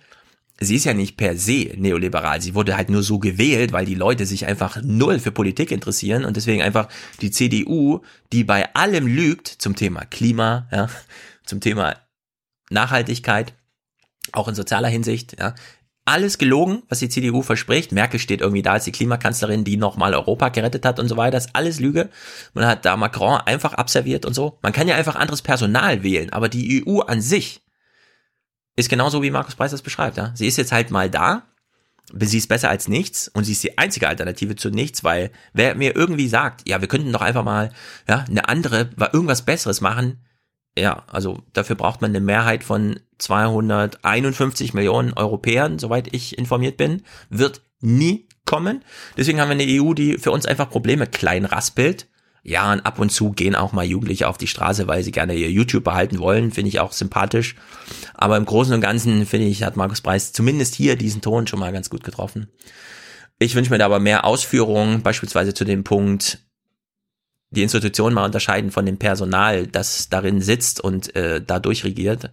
sie 0.59 0.76
ist 0.76 0.84
ja 0.84 0.93
nicht 0.93 1.16
per 1.16 1.38
se 1.38 1.72
neoliberal, 1.77 2.42
sie 2.42 2.56
wurde 2.56 2.76
halt 2.76 2.90
nur 2.90 3.03
so 3.03 3.19
gewählt, 3.19 3.72
weil 3.72 3.85
die 3.85 3.95
Leute 3.95 4.26
sich 4.26 4.45
einfach 4.45 4.82
null 4.84 5.19
für 5.19 5.32
Politik 5.32 5.72
interessieren 5.72 6.26
und 6.26 6.35
deswegen 6.35 6.61
einfach 6.61 6.90
die 7.22 7.32
CDU, 7.32 8.01
die 8.34 8.43
bei 8.43 8.74
allem 8.76 9.08
lügt 9.08 9.48
zum 9.48 9.76
Thema 9.76 10.03
Klima, 10.06 10.67
ja, 10.72 10.90
zum 11.45 11.61
Thema 11.61 11.95
Nachhaltigkeit, 12.69 13.53
auch 14.34 14.50
in 14.50 14.56
sozialer 14.56 14.90
Hinsicht, 14.90 15.40
ja, 15.40 15.56
alles 16.08 16.38
gelogen, 16.38 16.84
was 16.90 17.00
die 17.00 17.10
CDU 17.10 17.42
verspricht. 17.42 17.92
Merkel 17.92 18.19
steht 18.19 18.42
irgendwie 18.42 18.61
da 18.61 18.74
als 18.74 18.86
die 18.86 18.92
Klimakanzlerin, 18.92 19.64
die 19.64 19.77
nochmal 19.77 20.14
Europa 20.14 20.50
gerettet 20.50 20.86
hat 20.86 21.00
und 21.00 21.08
so 21.08 21.18
weiter. 21.18 21.32
Das 21.32 21.48
ist 21.48 21.56
alles 21.56 21.80
Lüge. 21.80 22.10
Man 22.53 22.66
hat 22.66 22.86
da 22.86 22.95
Macron 22.98 23.42
einfach 23.45 23.74
abserviert 23.74 24.26
und 24.26 24.34
so. 24.34 24.58
Man 24.61 24.74
kann 24.74 24.88
ja 24.88 24.95
einfach 24.95 25.16
anderes 25.16 25.42
Personal 25.42 26.03
wählen, 26.03 26.32
aber 26.32 26.50
die 26.50 26.86
EU 26.86 27.02
an 27.02 27.22
sich 27.22 27.61
ist 28.76 28.90
genauso, 28.90 29.22
wie 29.24 29.32
Markus 29.32 29.56
Preis 29.56 29.72
das 29.72 29.82
beschreibt. 29.82 30.18
Ja? 30.18 30.32
Sie 30.36 30.48
ist 30.48 30.58
jetzt 30.58 30.72
halt 30.72 30.92
mal 30.92 31.10
da, 31.10 31.44
sie 32.14 32.38
ist 32.38 32.48
besser 32.48 32.69
als 32.69 32.88
nichts 32.88 33.27
und 33.27 33.44
sie 33.44 33.52
ist 33.52 33.64
die 33.64 33.77
einzige 33.77 34.08
Alternative 34.08 34.56
zu 34.56 34.69
nichts, 34.69 35.03
weil 35.03 35.32
wer 35.53 35.76
mir 35.76 35.95
irgendwie 35.95 36.30
sagt, 36.30 36.68
ja, 36.68 36.80
wir 36.80 36.88
könnten 36.88 37.11
doch 37.11 37.22
einfach 37.22 37.44
mal 37.44 37.72
ja, 38.08 38.24
eine 38.30 38.48
andere, 38.48 38.90
irgendwas 39.11 39.44
Besseres 39.44 39.82
machen, 39.82 40.19
ja, 40.77 41.03
also 41.07 41.39
dafür 41.53 41.75
braucht 41.75 42.01
man 42.01 42.11
eine 42.11 42.19
Mehrheit 42.19 42.64
von 42.64 42.99
251 43.17 44.73
Millionen 44.73 45.14
Europäern, 45.14 45.80
soweit 45.80 46.14
ich 46.14 46.38
informiert 46.38 46.77
bin, 46.77 47.03
wird 47.30 47.61
nie 47.81 48.27
kommen. 48.45 48.83
Deswegen 49.17 49.41
haben 49.41 49.49
wir 49.49 49.53
eine 49.53 49.81
EU, 49.81 49.93
die 49.93 50.17
für 50.17 50.31
uns 50.31 50.45
einfach 50.45 50.69
Probleme 50.69 51.07
klein 51.07 51.45
raspelt. 51.45 52.07
Ja, 52.43 52.72
und 52.72 52.85
ab 52.85 52.97
und 52.99 53.11
zu 53.11 53.31
gehen 53.31 53.56
auch 53.56 53.73
mal 53.73 53.85
Jugendliche 53.85 54.27
auf 54.27 54.38
die 54.38 54.47
Straße, 54.47 54.88
weil 54.88 55.03
sie 55.03 55.11
gerne 55.11 55.35
ihr 55.35 55.51
YouTube 55.51 55.83
behalten 55.83 56.19
wollen, 56.19 56.51
finde 56.51 56.69
ich 56.69 56.80
auch 56.80 56.93
sympathisch. 56.93 57.56
Aber 58.14 58.38
im 58.38 58.45
Großen 58.45 58.73
und 58.73 58.80
Ganzen, 58.80 59.25
finde 59.25 59.47
ich, 59.47 59.64
hat 59.64 59.75
Markus 59.75 59.99
Preis 59.99 60.31
zumindest 60.31 60.75
hier 60.75 60.95
diesen 60.95 61.22
Ton 61.22 61.47
schon 61.47 61.59
mal 61.59 61.73
ganz 61.73 61.89
gut 61.89 62.06
getroffen. 62.06 62.47
Ich 63.39 63.53
wünsche 63.53 63.69
mir 63.69 63.77
da 63.80 63.85
aber 63.85 63.99
mehr 63.99 64.23
Ausführungen, 64.23 65.03
beispielsweise 65.03 65.53
zu 65.53 65.65
dem 65.65 65.83
Punkt, 65.83 66.39
die 67.50 67.64
Institutionen 67.64 68.14
mal 68.14 68.26
unterscheiden 68.26 68.72
von 68.72 68.85
dem 68.85 68.98
Personal, 68.98 69.67
das 69.67 70.09
darin 70.09 70.42
sitzt 70.42 70.82
und 70.82 71.16
äh, 71.16 71.42
dadurch 71.45 71.84
regiert. 71.84 72.32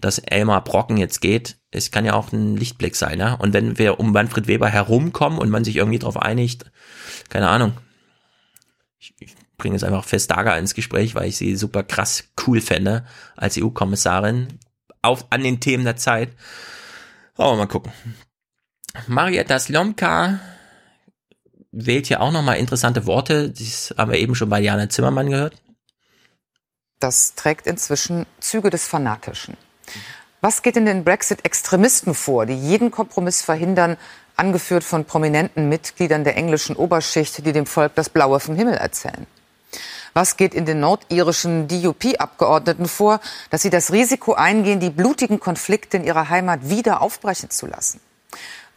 Dass 0.00 0.18
Elmar 0.18 0.62
Brocken 0.62 0.98
jetzt 0.98 1.20
geht, 1.20 1.56
es 1.70 1.90
kann 1.90 2.04
ja 2.04 2.14
auch 2.14 2.32
ein 2.32 2.56
Lichtblick 2.56 2.96
sein, 2.96 3.18
ja. 3.18 3.34
Und 3.34 3.54
wenn 3.54 3.78
wir 3.78 3.98
um 3.98 4.12
Manfred 4.12 4.46
Weber 4.46 4.68
herumkommen 4.68 5.38
und 5.38 5.48
man 5.48 5.64
sich 5.64 5.76
irgendwie 5.76 5.98
darauf 5.98 6.20
einigt, 6.20 6.70
keine 7.28 7.48
Ahnung. 7.48 7.72
Ich, 8.98 9.14
ich 9.20 9.34
bringe 9.56 9.74
jetzt 9.74 9.84
einfach 9.84 10.10
Vestager 10.10 10.58
ins 10.58 10.74
Gespräch, 10.74 11.14
weil 11.14 11.28
ich 11.28 11.36
sie 11.36 11.56
super 11.56 11.82
krass 11.82 12.24
cool 12.46 12.60
fände 12.60 13.06
als 13.36 13.56
EU-Kommissarin 13.56 14.48
auf 15.00 15.26
an 15.30 15.42
den 15.42 15.60
Themen 15.60 15.84
der 15.84 15.96
Zeit. 15.96 16.30
Aber 17.36 17.56
mal 17.56 17.66
gucken. 17.66 17.92
Marietta 19.06 19.58
Slomka 19.58 20.40
wählt 21.76 22.06
hier 22.06 22.20
auch 22.20 22.32
nochmal 22.32 22.56
interessante 22.56 23.06
Worte. 23.06 23.50
Das 23.50 23.94
haben 23.96 24.10
wir 24.10 24.18
eben 24.18 24.34
schon 24.34 24.48
bei 24.48 24.60
Jana 24.60 24.88
Zimmermann 24.88 25.30
gehört. 25.30 25.54
Das 26.98 27.34
trägt 27.34 27.66
inzwischen 27.66 28.26
Züge 28.40 28.70
des 28.70 28.86
Fanatischen. 28.86 29.56
Was 30.40 30.62
geht 30.62 30.76
in 30.76 30.86
den 30.86 31.04
Brexit-Extremisten 31.04 32.14
vor, 32.14 32.46
die 32.46 32.56
jeden 32.56 32.90
Kompromiss 32.90 33.42
verhindern, 33.42 33.96
angeführt 34.36 34.84
von 34.84 35.04
prominenten 35.04 35.68
Mitgliedern 35.68 36.24
der 36.24 36.36
englischen 36.36 36.76
Oberschicht, 36.76 37.44
die 37.44 37.52
dem 37.52 37.66
Volk 37.66 37.94
das 37.94 38.08
Blaue 38.08 38.40
vom 38.40 38.56
Himmel 38.56 38.74
erzählen? 38.74 39.26
Was 40.14 40.38
geht 40.38 40.54
in 40.54 40.64
den 40.64 40.80
nordirischen 40.80 41.68
DUP-Abgeordneten 41.68 42.88
vor, 42.88 43.20
dass 43.50 43.60
sie 43.60 43.70
das 43.70 43.92
Risiko 43.92 44.32
eingehen, 44.32 44.80
die 44.80 44.88
blutigen 44.88 45.40
Konflikte 45.40 45.98
in 45.98 46.04
ihrer 46.04 46.30
Heimat 46.30 46.70
wieder 46.70 47.02
aufbrechen 47.02 47.50
zu 47.50 47.66
lassen? 47.66 48.00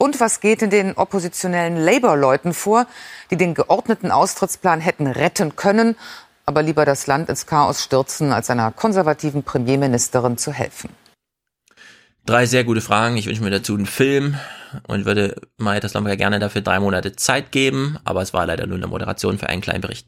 Und 0.01 0.21
was 0.21 0.39
geht 0.39 0.61
in 0.61 0.69
den 0.69 0.93
oppositionellen 0.93 1.75
Labour-Leuten 1.75 2.53
vor, 2.53 2.87
die 3.31 3.35
den 3.35 3.53
geordneten 3.53 4.11
Austrittsplan 4.11 4.79
hätten 4.79 5.07
retten 5.07 5.57
können, 5.57 5.97
aber 6.45 6.63
lieber 6.63 6.85
das 6.85 7.05
Land 7.05 7.27
ins 7.27 7.45
Chaos 7.45 7.83
stürzen, 7.83 8.31
als 8.31 8.49
einer 8.49 8.71
konservativen 8.71 9.43
Premierministerin 9.43 10.37
zu 10.37 10.53
helfen? 10.53 10.89
Drei 12.25 12.45
sehr 12.45 12.63
gute 12.63 12.79
Fragen. 12.79 13.17
Ich 13.17 13.25
wünsche 13.25 13.43
mir 13.43 13.49
dazu 13.49 13.75
einen 13.75 13.87
Film 13.87 14.37
und 14.87 15.03
würde 15.03 15.35
Marietta 15.57 15.89
Slomka 15.89 16.15
gerne 16.15 16.39
dafür 16.39 16.61
drei 16.61 16.79
Monate 16.79 17.17
Zeit 17.17 17.51
geben, 17.51 17.97
aber 18.05 18.21
es 18.21 18.33
war 18.33 18.45
leider 18.45 18.67
nur 18.67 18.77
eine 18.77 18.87
Moderation 18.87 19.37
für 19.37 19.49
einen 19.49 19.61
kleinen 19.61 19.81
Bericht. 19.81 20.07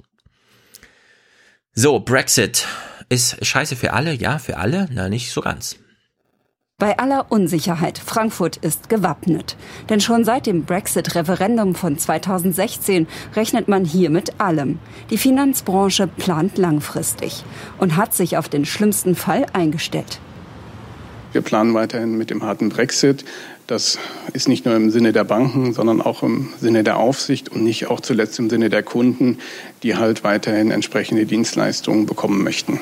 So, 1.73 1.99
Brexit 1.99 2.65
ist 3.09 3.45
scheiße 3.45 3.75
für 3.75 3.91
alle, 3.91 4.13
ja, 4.13 4.39
für 4.39 4.57
alle, 4.57 4.87
na 4.89 5.09
nicht 5.09 5.31
so 5.31 5.41
ganz. 5.41 5.75
Bei 6.81 6.97
aller 6.97 7.27
Unsicherheit, 7.29 7.99
Frankfurt 7.99 8.57
ist 8.57 8.89
gewappnet. 8.89 9.55
Denn 9.91 10.01
schon 10.01 10.25
seit 10.25 10.47
dem 10.47 10.63
Brexit-Referendum 10.63 11.75
von 11.75 11.99
2016 11.99 13.05
rechnet 13.35 13.67
man 13.67 13.85
hier 13.85 14.09
mit 14.09 14.41
allem. 14.41 14.79
Die 15.11 15.19
Finanzbranche 15.19 16.07
plant 16.07 16.57
langfristig 16.57 17.43
und 17.77 17.97
hat 17.97 18.15
sich 18.15 18.35
auf 18.35 18.49
den 18.49 18.65
schlimmsten 18.65 19.13
Fall 19.13 19.45
eingestellt. 19.53 20.19
Wir 21.33 21.41
planen 21.41 21.75
weiterhin 21.75 22.17
mit 22.17 22.31
dem 22.31 22.41
harten 22.41 22.69
Brexit. 22.69 23.25
Das 23.67 23.99
ist 24.33 24.47
nicht 24.47 24.65
nur 24.65 24.75
im 24.75 24.89
Sinne 24.89 25.13
der 25.13 25.23
Banken, 25.23 25.73
sondern 25.73 26.01
auch 26.01 26.23
im 26.23 26.49
Sinne 26.59 26.83
der 26.83 26.97
Aufsicht 26.97 27.49
und 27.49 27.63
nicht 27.63 27.91
auch 27.91 27.99
zuletzt 27.99 28.39
im 28.39 28.49
Sinne 28.49 28.71
der 28.71 28.81
Kunden, 28.81 29.37
die 29.83 29.97
halt 29.97 30.23
weiterhin 30.23 30.71
entsprechende 30.71 31.27
Dienstleistungen 31.27 32.07
bekommen 32.07 32.43
möchten. 32.43 32.79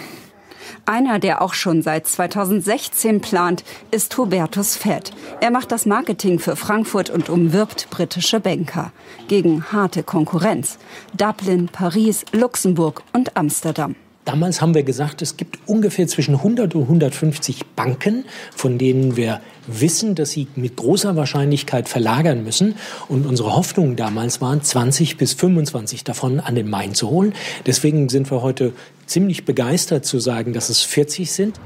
Einer, 0.90 1.20
der 1.20 1.44
auch 1.44 1.54
schon 1.54 1.84
seit 1.84 2.08
2016 2.08 3.22
plant, 3.22 3.64
ist 3.92 4.18
Hubertus 4.18 4.76
Fett. 4.76 5.12
Er 5.40 5.52
macht 5.52 5.72
das 5.72 5.86
Marketing 5.86 6.40
für 6.40 6.56
Frankfurt 6.56 7.12
und 7.12 7.30
umwirbt 7.30 7.92
britische 7.92 8.40
Banker 8.40 8.92
gegen 9.28 9.72
harte 9.72 10.02
Konkurrenz. 10.02 10.80
Dublin, 11.16 11.70
Paris, 11.72 12.26
Luxemburg 12.32 13.04
und 13.14 13.38
Amsterdam. 13.38 13.96
Damals 14.26 14.62
haben 14.62 14.74
wir 14.74 14.82
gesagt, 14.82 15.22
es 15.22 15.38
gibt 15.38 15.60
ungefähr 15.68 16.08
zwischen 16.08 16.34
100 16.34 16.74
und 16.74 16.82
150 16.84 17.68
Banken, 17.76 18.26
von 18.56 18.80
denen 18.80 19.16
wir 19.16 19.42
wissen, 19.68 20.16
dass 20.16 20.32
sie 20.32 20.48
mit 20.56 20.76
großer 20.76 21.16
Wahrscheinlichkeit 21.16 21.90
verlagern 21.90 22.44
müssen. 22.44 22.76
Und 23.08 23.26
unsere 23.26 23.56
Hoffnungen 23.56 23.96
damals 23.96 24.42
waren, 24.42 24.62
20 24.62 25.18
bis 25.18 25.34
25 25.34 26.04
davon 26.04 26.40
an 26.40 26.56
den 26.56 26.70
Main 26.70 26.94
zu 26.94 27.10
holen. 27.10 27.34
Deswegen 27.66 28.10
sind 28.10 28.30
wir 28.32 28.42
heute 28.42 28.74
ziemlich 29.06 29.46
begeistert 29.46 30.06
zu 30.06 30.20
sagen, 30.20 30.54
dass 30.54 30.70
es 30.70 30.82
40 30.82 31.32
sind. 31.32 31.60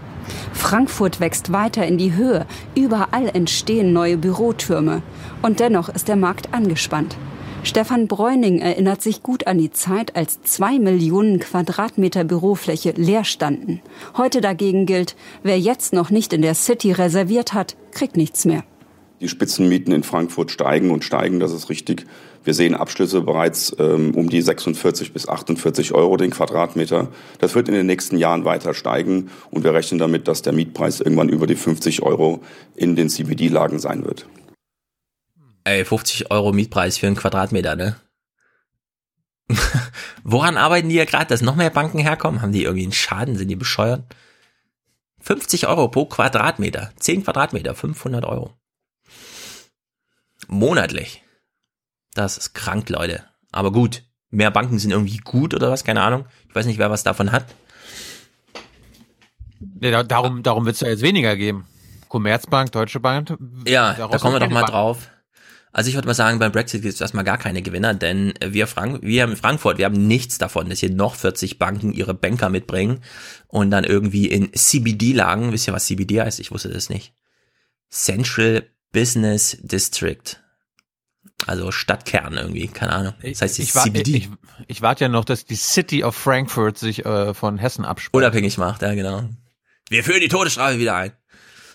Frankfurt 0.54 1.20
wächst 1.20 1.52
weiter 1.52 1.86
in 1.86 1.98
die 1.98 2.16
Höhe. 2.16 2.46
Überall 2.76 3.30
entstehen 3.34 3.94
neue 3.94 4.18
Bürotürme. 4.18 5.02
Und 5.42 5.60
dennoch 5.60 5.90
ist 5.90 6.08
der 6.08 6.16
Markt 6.16 6.54
angespannt. 6.54 7.18
Stefan 7.66 8.10
Bräuning 8.10 8.60
erinnert 8.60 9.02
sich 9.02 9.24
gut 9.24 9.48
an 9.48 9.58
die 9.58 9.72
Zeit, 9.72 10.18
als 10.18 10.42
zwei 10.42 10.80
Millionen 10.80 11.40
Quadratmeter 11.40 12.26
Bürofläche 12.26 12.92
leer 12.98 13.24
standen. 13.24 13.82
Heute 14.18 14.42
dagegen 14.42 14.86
gilt, 14.86 15.16
wer 15.44 15.58
jetzt 15.58 15.94
noch 15.94 16.10
nicht 16.10 16.34
in 16.34 16.42
der 16.42 16.56
City 16.56 16.92
reserviert 16.92 17.54
hat, 17.54 17.78
kriegt 17.92 18.18
nichts 18.18 18.44
mehr. 18.44 18.66
Die 19.22 19.30
Spitzenmieten 19.30 19.94
in 19.94 20.04
Frankfurt 20.04 20.52
steigen 20.52 20.92
und 20.92 21.06
steigen, 21.06 21.40
das 21.40 21.54
ist 21.54 21.70
richtig. 21.70 22.06
Wir 22.44 22.54
sehen 22.54 22.76
Abschlüsse 22.76 23.22
bereits 23.22 23.74
ähm, 23.80 24.14
um 24.14 24.30
die 24.30 24.42
46 24.42 25.14
bis 25.14 25.30
48 25.30 25.94
Euro 25.94 26.18
den 26.18 26.32
Quadratmeter. 26.32 27.08
Das 27.40 27.56
wird 27.56 27.70
in 27.70 27.76
den 27.76 27.86
nächsten 27.86 28.18
Jahren 28.18 28.44
weiter 28.44 28.74
steigen 28.74 29.30
und 29.52 29.64
wir 29.64 29.74
rechnen 29.74 30.00
damit, 30.00 30.28
dass 30.28 30.42
der 30.42 30.52
Mietpreis 30.52 31.00
irgendwann 31.00 31.30
über 31.30 31.48
die 31.48 31.56
50 31.56 32.04
Euro 32.04 32.42
in 32.76 32.98
den 32.98 33.08
CBD-Lagen 33.08 33.80
sein 33.80 34.04
wird. 34.04 34.28
Ey, 35.64 35.86
50 35.86 36.32
Euro 36.32 36.52
Mietpreis 36.52 36.98
für 36.98 37.08
einen 37.08 37.16
Quadratmeter, 37.16 37.76
ne? 37.76 37.96
Woran 40.24 40.58
arbeiten 40.58 40.90
die 40.90 40.96
ja 40.96 41.06
gerade, 41.06 41.28
dass 41.28 41.42
noch 41.42 41.56
mehr 41.56 41.70
Banken 41.70 42.00
herkommen? 42.00 42.42
Haben 42.42 42.52
die 42.52 42.64
irgendwie 42.64 42.84
einen 42.84 42.94
Schaden? 42.94 43.38
Sind 43.38 43.48
die 43.48 43.56
bescheuert? 43.56 44.04
50 45.22 45.68
Euro 45.68 45.88
pro 45.88 46.06
Quadratmeter. 46.06 46.92
10 46.98 47.24
Quadratmeter, 47.24 47.76
500 47.76 48.26
Euro. 48.26 48.54
Monatlich. 50.48 51.24
Das 52.14 52.38
ist 52.38 52.54
krank, 52.54 52.90
Leute. 52.90 53.24
Aber 53.52 53.72
gut. 53.72 54.04
Mehr 54.30 54.52
Banken 54.52 54.80
sind 54.80 54.92
irgendwie 54.92 55.18
gut 55.18 55.54
oder 55.54 55.72
was? 55.72 55.84
Keine 55.84 56.02
Ahnung. 56.02 56.26
Ich 56.50 56.56
weiß 56.56 56.66
nicht, 56.66 56.80
wer 56.80 56.90
was 56.90 57.04
davon 57.04 57.32
hat. 57.32 57.46
Nee, 59.60 59.92
darum, 59.92 60.44
darum 60.44 60.66
wird 60.66 60.76
es 60.76 60.82
ja 60.82 60.90
jetzt 60.90 61.04
weniger 61.04 61.36
geben. 61.36 61.68
Commerzbank, 62.10 62.72
Deutsche 62.72 63.00
Bank. 63.00 63.38
Ja, 63.66 63.94
da 63.94 64.18
kommen 64.18 64.36
wir 64.36 64.40
doch 64.40 64.50
mal 64.50 64.62
Bank. 64.62 64.72
drauf. 64.72 65.10
Also 65.76 65.90
ich 65.90 65.96
würde 65.96 66.08
mal 66.08 66.14
sagen, 66.14 66.38
beim 66.38 66.52
Brexit 66.52 66.84
gibt 66.84 66.94
es 66.94 67.02
erstmal 67.02 67.24
gar 67.24 67.40
keine 67.40 67.64
Gewinner, 67.64 67.96
denn 67.96 68.36
wir, 68.46 68.68
Frank 68.68 69.00
wir 69.02 69.24
in 69.24 69.36
Frankfurt, 69.36 69.80
wir 69.80 69.86
haben 69.86 70.08
nichts 70.08 70.38
davon, 70.38 70.70
dass 70.70 70.80
hier 70.80 70.92
noch 70.92 71.16
40 71.16 71.58
Banken 71.58 71.92
ihre 71.92 72.14
Banker 72.14 72.50
mitbringen 72.50 73.02
und 73.48 73.72
dann 73.72 73.84
irgendwie 73.84 74.28
in 74.28 74.54
CBD-Lagen, 74.54 75.52
wisst 75.52 75.68
ihr, 75.68 75.74
was 75.74 75.88
CBD 75.88 76.22
heißt? 76.22 76.40
Ich 76.40 76.52
wusste 76.52 76.70
das 76.70 76.90
nicht. 76.90 77.14
Central 77.90 78.68
Business 78.92 79.58
District. 79.62 80.40
Also 81.48 81.72
Stadtkern 81.72 82.38
irgendwie, 82.38 82.68
keine 82.68 82.94
Ahnung. 82.94 83.14
Das 83.24 83.42
heißt 83.42 83.58
ich, 83.58 83.74
CBD. 83.74 84.18
Ich, 84.18 84.30
ich, 84.68 84.82
warte 84.84 85.06
ja 85.06 85.10
noch, 85.10 85.26
dass 85.26 85.46
die 85.46 85.56
City 85.56 86.04
of 86.04 86.16
Frankfurt 86.16 86.78
sich 86.78 87.04
äh, 87.04 87.34
von 87.34 87.58
Hessen 87.58 87.84
abspricht. 87.84 88.14
Unabhängig 88.14 88.60
macht, 88.60 88.84
ja 88.84 88.94
genau. 88.94 89.28
Wir 89.90 90.04
führen 90.04 90.22
die 90.22 90.30
Todesstrafe 90.30 90.78
wieder 90.78 90.96
ein. 90.96 91.12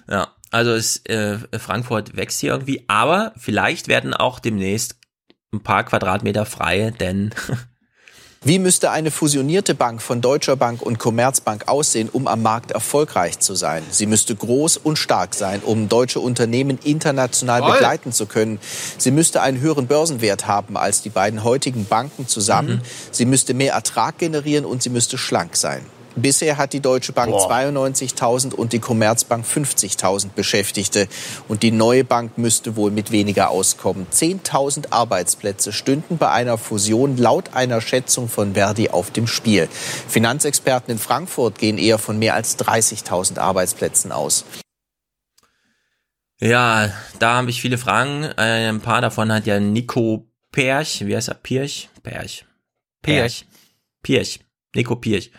Ja, 0.09 0.35
also 0.51 0.73
es, 0.73 1.05
äh, 1.07 1.39
Frankfurt 1.59 2.17
wächst 2.17 2.41
hier 2.41 2.53
irgendwie, 2.53 2.85
aber 2.89 3.33
vielleicht 3.37 3.89
werden 3.89 4.15
auch 4.15 4.39
demnächst 4.39 4.97
ein 5.53 5.63
paar 5.63 5.85
Quadratmeter 5.85 6.47
frei, 6.47 6.93
denn 6.99 7.35
Wie 8.45 8.61
müsste 8.61 8.93
eine 8.93 9.11
fusionierte 9.11 9.75
Bank 9.75 10.01
von 10.01 10.21
Deutscher 10.21 10.55
Bank 10.55 10.81
und 10.81 11.01
Commerzbank 11.01 11.67
aussehen, 11.67 12.09
um 12.09 12.29
am 12.29 12.41
Markt 12.41 12.71
erfolgreich 12.71 13.41
zu 13.41 13.57
sein? 13.57 13.83
Sie 13.91 14.07
müsste 14.07 14.37
groß 14.37 14.77
und 14.77 14.97
stark 14.97 15.35
sein, 15.35 15.61
um 15.61 15.89
deutsche 15.89 16.21
Unternehmen 16.21 16.79
international 16.85 17.63
Voll. 17.63 17.73
begleiten 17.73 18.13
zu 18.13 18.27
können. 18.27 18.61
Sie 18.97 19.11
müsste 19.11 19.43
einen 19.43 19.61
höheren 19.61 19.89
Börsenwert 19.89 20.47
haben 20.47 20.77
als 20.77 21.03
die 21.03 21.11
beiden 21.11 21.43
heutigen 21.43 21.85
Banken 21.85 22.29
zusammen. 22.29 22.77
Mhm. 22.77 22.83
Sie 23.11 23.25
müsste 23.25 23.55
mehr 23.55 23.73
Ertrag 23.73 24.19
generieren 24.19 24.65
und 24.65 24.85
sie 24.85 24.91
müsste 24.91 25.19
schlank 25.19 25.57
sein. 25.57 25.85
Bisher 26.21 26.57
hat 26.57 26.73
die 26.73 26.81
Deutsche 26.81 27.13
Bank 27.13 27.33
92.000 27.35 28.55
und 28.55 28.73
die 28.73 28.79
Commerzbank 28.79 29.45
50.000 29.45 30.31
Beschäftigte. 30.35 31.09
Und 31.49 31.63
die 31.63 31.71
neue 31.71 32.05
Bank 32.05 32.39
müsste 32.39 32.77
wohl 32.77 32.91
mit 32.91 33.11
weniger 33.11 33.51
auskommen. 33.51 34.07
10.000 34.13 34.91
Arbeitsplätze 34.91 35.73
stünden 35.73 36.19
bei 36.19 36.31
einer 36.31 36.59
Fusion 36.59 37.17
laut 37.17 37.55
einer 37.55 37.81
Schätzung 37.81 38.29
von 38.29 38.55
Verdi 38.55 38.91
auf 38.91 39.11
dem 39.11 39.27
Spiel. 39.27 39.69
Finanzexperten 40.09 40.93
in 40.93 40.99
Frankfurt 40.99 41.59
gehen 41.59 41.79
eher 41.79 41.99
von 41.99 42.19
mehr 42.19 42.35
als 42.35 42.59
30.000 42.59 43.39
Arbeitsplätzen 43.39 44.13
aus. 44.13 44.45
Ja, 46.41 46.93
da 47.19 47.35
habe 47.35 47.51
ich 47.51 47.61
viele 47.61 47.79
Fragen. 47.79 48.23
Äh, 48.23 48.69
ein 48.69 48.81
paar 48.81 49.01
davon 49.01 49.33
hat 49.33 49.47
ja 49.47 49.59
Nico 49.59 50.29
Perch, 50.53 51.05
wie 51.07 51.17
heißt 51.17 51.29
er? 51.29 51.35
Pirch? 51.35 51.89
Perch. 52.03 52.45
Perch. 53.03 53.45
Pirch. 54.03 54.41
Nico 54.75 54.97
Pirch 54.97 55.33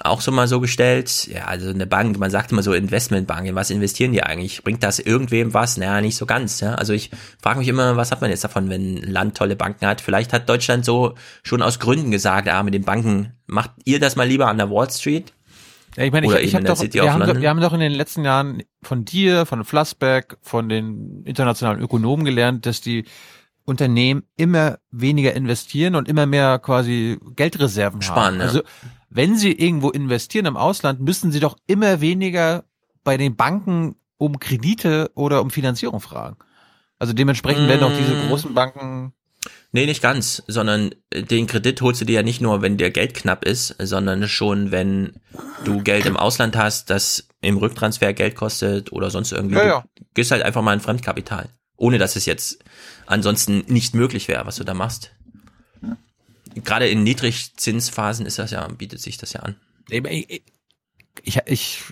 auch 0.00 0.20
so 0.20 0.30
mal 0.30 0.46
so 0.46 0.60
gestellt, 0.60 1.26
ja, 1.26 1.44
also 1.46 1.70
eine 1.70 1.86
Bank, 1.86 2.18
man 2.18 2.30
sagt 2.30 2.52
immer 2.52 2.62
so 2.62 2.72
Investmentbank, 2.72 3.46
in 3.46 3.54
was 3.54 3.70
investieren 3.70 4.12
die 4.12 4.22
eigentlich? 4.22 4.62
Bringt 4.62 4.82
das 4.82 4.98
irgendwem 4.98 5.54
was? 5.54 5.76
Naja, 5.76 6.00
nicht 6.00 6.16
so 6.16 6.26
ganz, 6.26 6.60
ja. 6.60 6.74
Also 6.74 6.92
ich 6.92 7.10
frage 7.42 7.58
mich 7.58 7.68
immer, 7.68 7.96
was 7.96 8.10
hat 8.10 8.20
man 8.20 8.30
jetzt 8.30 8.44
davon, 8.44 8.70
wenn 8.70 8.98
ein 8.98 9.10
Land 9.10 9.36
tolle 9.36 9.56
Banken 9.56 9.86
hat? 9.86 10.00
Vielleicht 10.00 10.32
hat 10.32 10.48
Deutschland 10.48 10.84
so 10.84 11.14
schon 11.42 11.62
aus 11.62 11.78
Gründen 11.78 12.10
gesagt, 12.10 12.48
ah, 12.48 12.62
mit 12.62 12.74
den 12.74 12.84
Banken, 12.84 13.32
macht 13.46 13.72
ihr 13.84 13.98
das 13.98 14.16
mal 14.16 14.26
lieber 14.26 14.46
an 14.48 14.58
der 14.58 14.70
Wall 14.70 14.90
Street? 14.90 15.32
Ja, 15.96 16.04
ich 16.04 16.12
meine, 16.12 16.26
ich, 16.26 16.32
ich 16.44 16.54
hab 16.54 16.64
doch, 16.64 16.80
wir, 16.80 17.12
haben 17.12 17.26
doch, 17.26 17.40
wir 17.40 17.48
haben 17.48 17.60
doch 17.60 17.72
in 17.72 17.80
den 17.80 17.92
letzten 17.92 18.24
Jahren 18.24 18.62
von 18.82 19.04
dir, 19.04 19.46
von 19.46 19.64
Flassbeck, 19.64 20.36
von 20.42 20.68
den 20.68 21.24
internationalen 21.24 21.80
Ökonomen 21.80 22.24
gelernt, 22.24 22.66
dass 22.66 22.80
die 22.80 23.04
Unternehmen 23.64 24.22
immer 24.36 24.78
weniger 24.90 25.34
investieren 25.34 25.94
und 25.94 26.08
immer 26.08 26.24
mehr 26.24 26.58
quasi 26.58 27.18
Geldreserven 27.36 28.00
Sparen, 28.00 28.34
haben. 28.36 28.40
Also 28.40 28.62
wenn 29.10 29.36
sie 29.36 29.52
irgendwo 29.52 29.90
investieren 29.90 30.46
im 30.46 30.56
Ausland, 30.56 31.00
müssen 31.00 31.32
sie 31.32 31.40
doch 31.40 31.56
immer 31.66 32.00
weniger 32.00 32.64
bei 33.04 33.16
den 33.16 33.36
Banken 33.36 33.96
um 34.18 34.38
Kredite 34.38 35.10
oder 35.14 35.40
um 35.40 35.50
Finanzierung 35.50 36.00
fragen. 36.00 36.36
Also 36.98 37.12
dementsprechend 37.12 37.64
mmh. 37.64 37.68
werden 37.68 37.84
auch 37.84 37.96
diese 37.96 38.14
mm. 38.14 38.28
großen 38.28 38.54
Banken 38.54 39.12
Nee, 39.70 39.86
nicht 39.86 40.02
ganz, 40.02 40.42
sondern 40.46 40.90
den 41.12 41.46
Kredit 41.46 41.80
holst 41.82 42.00
du 42.00 42.04
dir 42.04 42.14
ja 42.14 42.22
nicht 42.22 42.40
nur, 42.40 42.62
wenn 42.62 42.78
der 42.78 42.90
Geld 42.90 43.14
knapp 43.14 43.44
ist, 43.44 43.76
sondern 43.78 44.26
schon, 44.28 44.70
wenn 44.72 45.20
du 45.64 45.82
Geld 45.82 46.06
im 46.06 46.16
Ausland 46.16 46.56
hast, 46.56 46.90
das 46.90 47.28
im 47.40 47.58
Rücktransfer 47.58 48.14
Geld 48.14 48.34
kostet 48.34 48.92
oder 48.92 49.10
sonst 49.10 49.32
irgendwie. 49.32 49.56
Ja, 49.56 49.66
ja. 49.66 49.84
Du 49.96 50.04
gehst 50.14 50.30
halt 50.30 50.42
einfach 50.42 50.62
mal 50.62 50.72
in 50.72 50.80
Fremdkapital. 50.80 51.50
Ohne 51.76 51.98
dass 51.98 52.16
es 52.16 52.26
jetzt 52.26 52.64
ansonsten 53.06 53.62
nicht 53.68 53.94
möglich 53.94 54.26
wäre, 54.26 54.46
was 54.46 54.56
du 54.56 54.64
da 54.64 54.74
machst 54.74 55.12
gerade 56.64 56.88
in 56.88 57.02
Niedrigzinsphasen 57.02 58.26
ist 58.26 58.38
das 58.38 58.50
ja, 58.50 58.66
bietet 58.68 59.00
sich 59.00 59.16
das 59.16 59.32
ja 59.32 59.40
an. 59.40 59.56
Ich, 59.90 60.42
ich, 61.22 61.40
ich, 61.46 61.82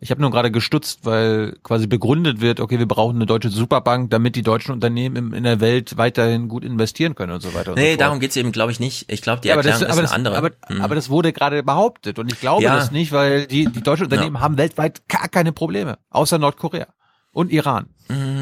ich 0.00 0.10
habe 0.10 0.20
nur 0.20 0.30
gerade 0.30 0.50
gestutzt, 0.50 1.00
weil 1.04 1.56
quasi 1.62 1.86
begründet 1.86 2.40
wird, 2.40 2.60
okay, 2.60 2.78
wir 2.78 2.86
brauchen 2.86 3.16
eine 3.16 3.26
deutsche 3.26 3.48
Superbank, 3.48 4.10
damit 4.10 4.36
die 4.36 4.42
deutschen 4.42 4.72
Unternehmen 4.72 5.16
in, 5.16 5.32
in 5.32 5.44
der 5.44 5.60
Welt 5.60 5.96
weiterhin 5.96 6.48
gut 6.48 6.64
investieren 6.64 7.14
können 7.14 7.32
und 7.32 7.40
so 7.40 7.54
weiter. 7.54 7.74
Nee, 7.74 7.92
so 7.92 7.98
darum 7.98 8.20
geht's 8.20 8.36
eben, 8.36 8.52
glaube 8.52 8.72
ich, 8.72 8.80
nicht. 8.80 9.10
Ich 9.10 9.22
glaube, 9.22 9.40
die 9.40 9.48
ja, 9.48 9.56
Erklärung 9.56 9.80
das, 9.80 9.88
ist 9.88 9.94
eine 9.94 10.02
das, 10.02 10.12
andere. 10.12 10.36
Aber, 10.36 10.50
mhm. 10.68 10.82
aber, 10.82 10.94
das 10.94 11.08
wurde 11.08 11.32
gerade 11.32 11.62
behauptet 11.62 12.18
und 12.18 12.30
ich 12.32 12.40
glaube 12.40 12.64
ja. 12.64 12.76
das 12.76 12.90
nicht, 12.90 13.12
weil 13.12 13.46
die, 13.46 13.66
die 13.66 13.82
deutschen 13.82 14.04
Unternehmen 14.04 14.36
ja. 14.36 14.40
haben 14.42 14.58
weltweit 14.58 15.08
gar 15.08 15.28
keine 15.28 15.52
Probleme, 15.52 15.98
außer 16.10 16.38
Nordkorea 16.38 16.88
und 17.32 17.50
Iran. 17.50 17.86
Mhm 18.08 18.33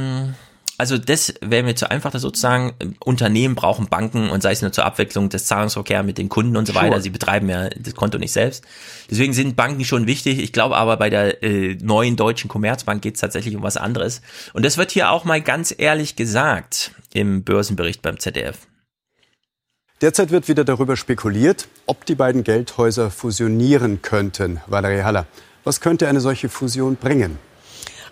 also 0.79 0.99
das 0.99 1.35
wäre 1.41 1.63
mir 1.63 1.75
zu 1.75 1.91
einfach, 1.91 2.11
dass 2.11 2.23
sozusagen 2.23 2.73
Unternehmen 3.05 3.55
brauchen 3.55 3.89
Banken 3.89 4.31
und 4.31 4.43
sei 4.43 4.53
es 4.53 4.63
nur 4.63 4.73
zur 4.73 4.85
Abwechslung 4.85 5.29
des 5.29 5.45
Zahlungsverkehrs 5.47 6.05
mit 6.05 6.19
den 6.19 6.29
Kunden 6.29 6.57
und 6.57 6.67
so 6.67 6.73
sure. 6.73 6.87
weiter. 6.87 7.01
Sie 7.01 7.11
betreiben 7.11 7.49
ja 7.49 7.69
das 7.69 7.95
Konto 7.95 8.19
nicht 8.19 8.33
selbst. 8.33 8.65
Deswegen 9.11 9.33
sind 9.33 9.55
Banken 9.55 9.85
schon 9.85 10.07
wichtig. 10.07 10.39
Ich 10.39 10.53
glaube 10.53 10.77
aber 10.77 10.97
bei 10.97 11.11
der 11.11 11.43
äh, 11.43 11.77
neuen 11.81 12.17
deutschen 12.17 12.49
Commerzbank 12.49 13.03
geht 13.03 13.15
es 13.15 13.21
tatsächlich 13.21 13.55
um 13.55 13.63
was 13.63 13.77
anderes. 13.77 14.23
Und 14.55 14.65
das 14.65 14.79
wird 14.79 14.91
hier 14.91 15.11
auch 15.11 15.25
mal 15.25 15.41
ganz 15.41 15.75
ehrlich 15.77 16.17
gesagt 16.17 16.93
im 17.13 17.45
Börsenbericht 17.45 18.03
beim 18.03 18.19
ZDF. 18.19 18.59
Derzeit 20.01 20.31
wird 20.33 20.49
wieder 20.49 20.65
darüber 20.65 20.97
spekuliert, 20.97 21.69
ob 21.87 22.05
die 22.07 22.17
beiden 22.17 22.43
Geldhäuser 22.43 23.11
fusionieren 23.11 24.03
könnten. 24.03 24.61
Valerie 24.67 25.05
Haller, 25.05 25.27
was 25.63 25.81
könnte 25.81 26.09
eine 26.09 26.21
solche 26.21 26.49
Fusion 26.49 26.97
bringen? 26.97 27.39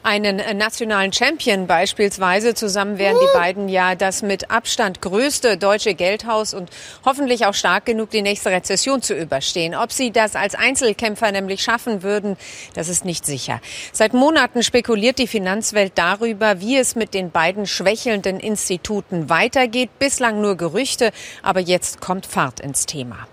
Einen 0.02 0.38
äh, 0.38 0.54
nationalen 0.54 1.12
Champion 1.12 1.66
beispielsweise. 1.66 2.54
Zusammen 2.54 2.98
wären 2.98 3.16
die 3.20 3.38
beiden 3.38 3.68
ja 3.68 3.94
das 3.94 4.22
mit 4.22 4.50
Abstand 4.50 5.02
größte 5.02 5.56
deutsche 5.56 5.94
Geldhaus 5.94 6.54
und 6.54 6.70
hoffentlich 7.04 7.46
auch 7.46 7.54
stark 7.54 7.84
genug, 7.84 8.10
die 8.10 8.22
nächste 8.22 8.50
Rezession 8.50 9.02
zu 9.02 9.14
überstehen. 9.14 9.74
Ob 9.74 9.92
sie 9.92 10.10
das 10.10 10.36
als 10.36 10.54
Einzelkämpfer 10.54 11.32
nämlich 11.32 11.62
schaffen 11.62 12.02
würden, 12.02 12.36
das 12.74 12.88
ist 12.88 13.04
nicht 13.04 13.26
sicher. 13.26 13.60
Seit 13.92 14.14
Monaten 14.14 14.62
spekuliert 14.62 15.18
die 15.18 15.26
Finanzwelt 15.26 15.92
darüber, 15.96 16.60
wie 16.60 16.76
es 16.76 16.96
mit 16.96 17.14
den 17.14 17.30
beiden 17.30 17.66
schwächelnden 17.66 18.40
Instituten 18.40 19.28
weitergeht. 19.28 19.90
Bislang 19.98 20.40
nur 20.40 20.56
Gerüchte, 20.56 21.10
aber 21.42 21.60
jetzt 21.60 22.00
kommt 22.00 22.26
Fahrt 22.26 22.60
ins 22.60 22.86
Thema. 22.86 23.26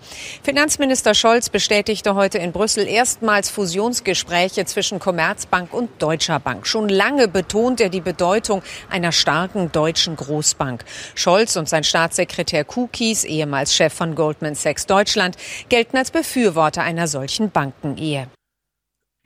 Finanzminister 0.43 1.13
Scholz 1.13 1.49
bestätigte 1.49 2.15
heute 2.15 2.37
in 2.39 2.51
Brüssel 2.51 2.87
erstmals 2.87 3.49
Fusionsgespräche 3.49 4.65
zwischen 4.65 4.99
Commerzbank 4.99 5.73
und 5.73 5.89
Deutscher 6.01 6.39
Bank. 6.39 6.56
Schon 6.63 6.89
lange 6.89 7.27
betont 7.27 7.81
er 7.81 7.89
die 7.89 8.01
Bedeutung 8.01 8.61
einer 8.89 9.11
starken 9.11 9.71
deutschen 9.71 10.15
Großbank. 10.15 10.83
Scholz 11.15 11.55
und 11.55 11.67
sein 11.67 11.83
Staatssekretär 11.83 12.63
Kukis, 12.63 13.23
ehemals 13.23 13.73
Chef 13.75 13.93
von 13.93 14.15
Goldman 14.15 14.55
Sachs 14.55 14.85
Deutschland, 14.85 15.37
gelten 15.69 15.97
als 15.97 16.11
Befürworter 16.11 16.81
einer 16.83 17.07
solchen 17.07 17.51
Bankenehe. 17.51 18.27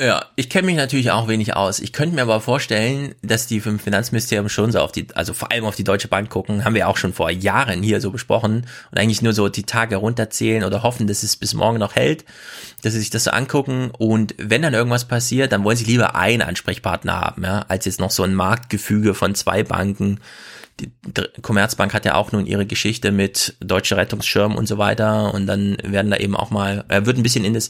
Ja, 0.02 0.26
ich 0.36 0.50
kenne 0.50 0.66
mich 0.66 0.78
natürlich 0.78 1.12
auch 1.12 1.28
wenig 1.28 1.56
aus. 1.56 1.78
Ich 1.78 1.94
könnte 1.94 2.16
mir 2.16 2.24
aber 2.24 2.42
vorstellen, 2.42 3.14
dass 3.22 3.46
die 3.46 3.60
vom 3.60 3.78
Finanzministerium 3.78 4.50
schon 4.50 4.72
so 4.72 4.80
auf 4.80 4.92
die, 4.92 5.06
also 5.14 5.36
vor 5.36 5.52
allem 5.52 5.64
auf 5.64 5.76
die 5.76 5.84
Deutsche 5.84 6.08
Bank 6.08 6.32
gucken, 6.32 6.66
haben 6.66 6.74
wir 6.74 6.88
auch 6.88 6.98
schon 6.98 7.14
vor 7.14 7.30
Jahren 7.30 7.84
hier 7.84 8.02
so 8.02 8.10
besprochen 8.10 8.66
und 8.90 8.98
eigentlich 8.98 9.22
nur 9.22 9.34
so 9.34 9.48
die 9.48 9.62
Tage 9.62 9.98
runterzählen 9.98 10.64
oder 10.64 10.82
hoffen, 10.82 11.06
dass 11.06 11.22
es 11.22 11.38
bis 11.38 11.54
morgen 11.54 11.78
noch 11.78 11.96
hält, 11.96 12.26
dass 12.82 12.94
sie 12.94 13.00
sich 13.00 13.12
das 13.12 13.26
so 13.26 13.32
angucken 13.32 13.92
und 13.96 14.34
wenn 14.40 14.64
dann 14.64 14.74
irgendwas 14.74 15.06
passiert, 15.06 15.52
dann 15.52 15.64
wollen 15.64 15.78
sie 15.78 15.86
lieber 15.86 16.16
einen 16.16 16.42
Ansprechpartner 16.42 17.22
haben, 17.22 17.44
ja, 17.44 17.66
als 17.68 17.86
jetzt 17.86 18.00
noch 18.00 18.10
so 18.10 18.24
ein 18.24 18.34
Marktgefüge 18.34 19.14
von 19.14 19.36
zwei 19.36 19.62
Banken. 19.62 20.20
Die 20.80 20.92
Commerzbank 21.44 21.94
hat 21.94 22.06
ja 22.06 22.16
auch 22.16 22.32
nun 22.32 22.48
ihre 22.48 22.66
Geschichte 22.66 23.12
mit 23.12 23.56
Deutsche 23.60 23.98
Rettungsschirm 23.98 24.56
und 24.56 24.66
so 24.68 24.80
weiter 24.80 25.32
und 25.32 25.46
dann 25.46 25.78
werden 25.84 26.10
da 26.10 26.18
eben 26.18 26.36
auch 26.36 26.50
mal, 26.50 26.86
er 26.88 27.06
wird 27.06 27.18
ein 27.18 27.24
bisschen 27.24 27.46
in 27.46 27.54
das 27.54 27.70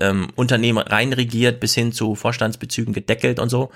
ähm, 0.00 0.28
Unternehmen 0.36 0.78
reinregiert 0.78 1.60
bis 1.60 1.74
hin 1.74 1.92
zu 1.92 2.14
Vorstandsbezügen 2.14 2.94
gedeckelt 2.94 3.38
und 3.38 3.48
so. 3.48 3.70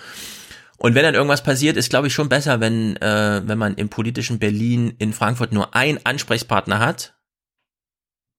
Und 0.77 0.95
wenn 0.95 1.03
dann 1.03 1.15
irgendwas 1.15 1.43
passiert, 1.43 1.77
ist 1.77 1.91
glaube 1.91 2.07
ich 2.07 2.15
schon 2.15 2.29
besser, 2.29 2.61
wenn 2.61 2.97
äh, 2.97 3.43
wenn 3.45 3.59
man 3.59 3.75
im 3.75 3.89
politischen 3.89 4.39
Berlin 4.39 4.95
in 4.99 5.13
Frankfurt 5.13 5.53
nur 5.53 5.75
einen 5.75 5.99
Ansprechpartner 6.05 6.79
hat, 6.79 7.17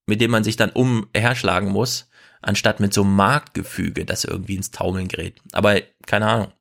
mit 0.08 0.22
dem 0.22 0.32
man 0.32 0.44
sich 0.44 0.56
dann 0.56 0.72
umherschlagen 0.72 1.70
muss, 1.70 2.10
anstatt 2.42 2.80
mit 2.80 2.94
so 2.94 3.04
einem 3.04 3.16
Marktgefüge, 3.16 4.06
das 4.06 4.24
irgendwie 4.24 4.56
ins 4.56 4.72
Taumeln 4.72 5.08
gerät. 5.08 5.42
Aber 5.52 5.82
keine 6.06 6.28
Ahnung. 6.28 6.54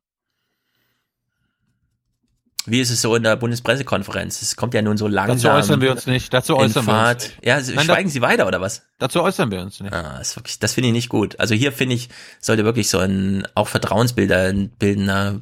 Wie 2.70 2.80
ist 2.80 2.90
es 2.90 3.00
so 3.00 3.14
in 3.14 3.22
der 3.22 3.36
Bundespressekonferenz? 3.36 4.42
Es 4.42 4.56
kommt 4.56 4.74
ja 4.74 4.82
nun 4.82 4.97
so 4.97 5.08
langsam. 5.08 5.36
Dazu 5.36 5.48
äußern 5.48 5.80
wir 5.80 5.90
uns 5.92 6.06
nicht. 6.06 6.32
Dazu 6.32 6.56
äußern 6.56 6.86
wir 6.86 7.10
uns. 7.10 7.30
Ja, 7.42 7.60
Nein, 7.60 7.84
schweigen 7.84 8.08
Sie 8.08 8.20
weiter 8.20 8.47
oder 8.47 8.60
was? 8.60 8.82
Dazu 8.98 9.22
äußern 9.22 9.50
wir 9.50 9.60
uns 9.60 9.80
nicht. 9.80 9.92
Ah, 9.92 10.16
das, 10.18 10.36
wirklich, 10.36 10.58
das 10.58 10.74
finde 10.74 10.88
ich 10.88 10.94
nicht 10.94 11.08
gut. 11.08 11.38
Also 11.40 11.55
hier 11.55 11.72
finde 11.72 11.94
ich, 11.94 12.08
sollte 12.40 12.64
wirklich 12.64 12.88
so 12.88 12.98
ein 12.98 13.47
auch 13.55 13.68
Vertrauensbilder 13.68 14.52
bildender 14.52 15.40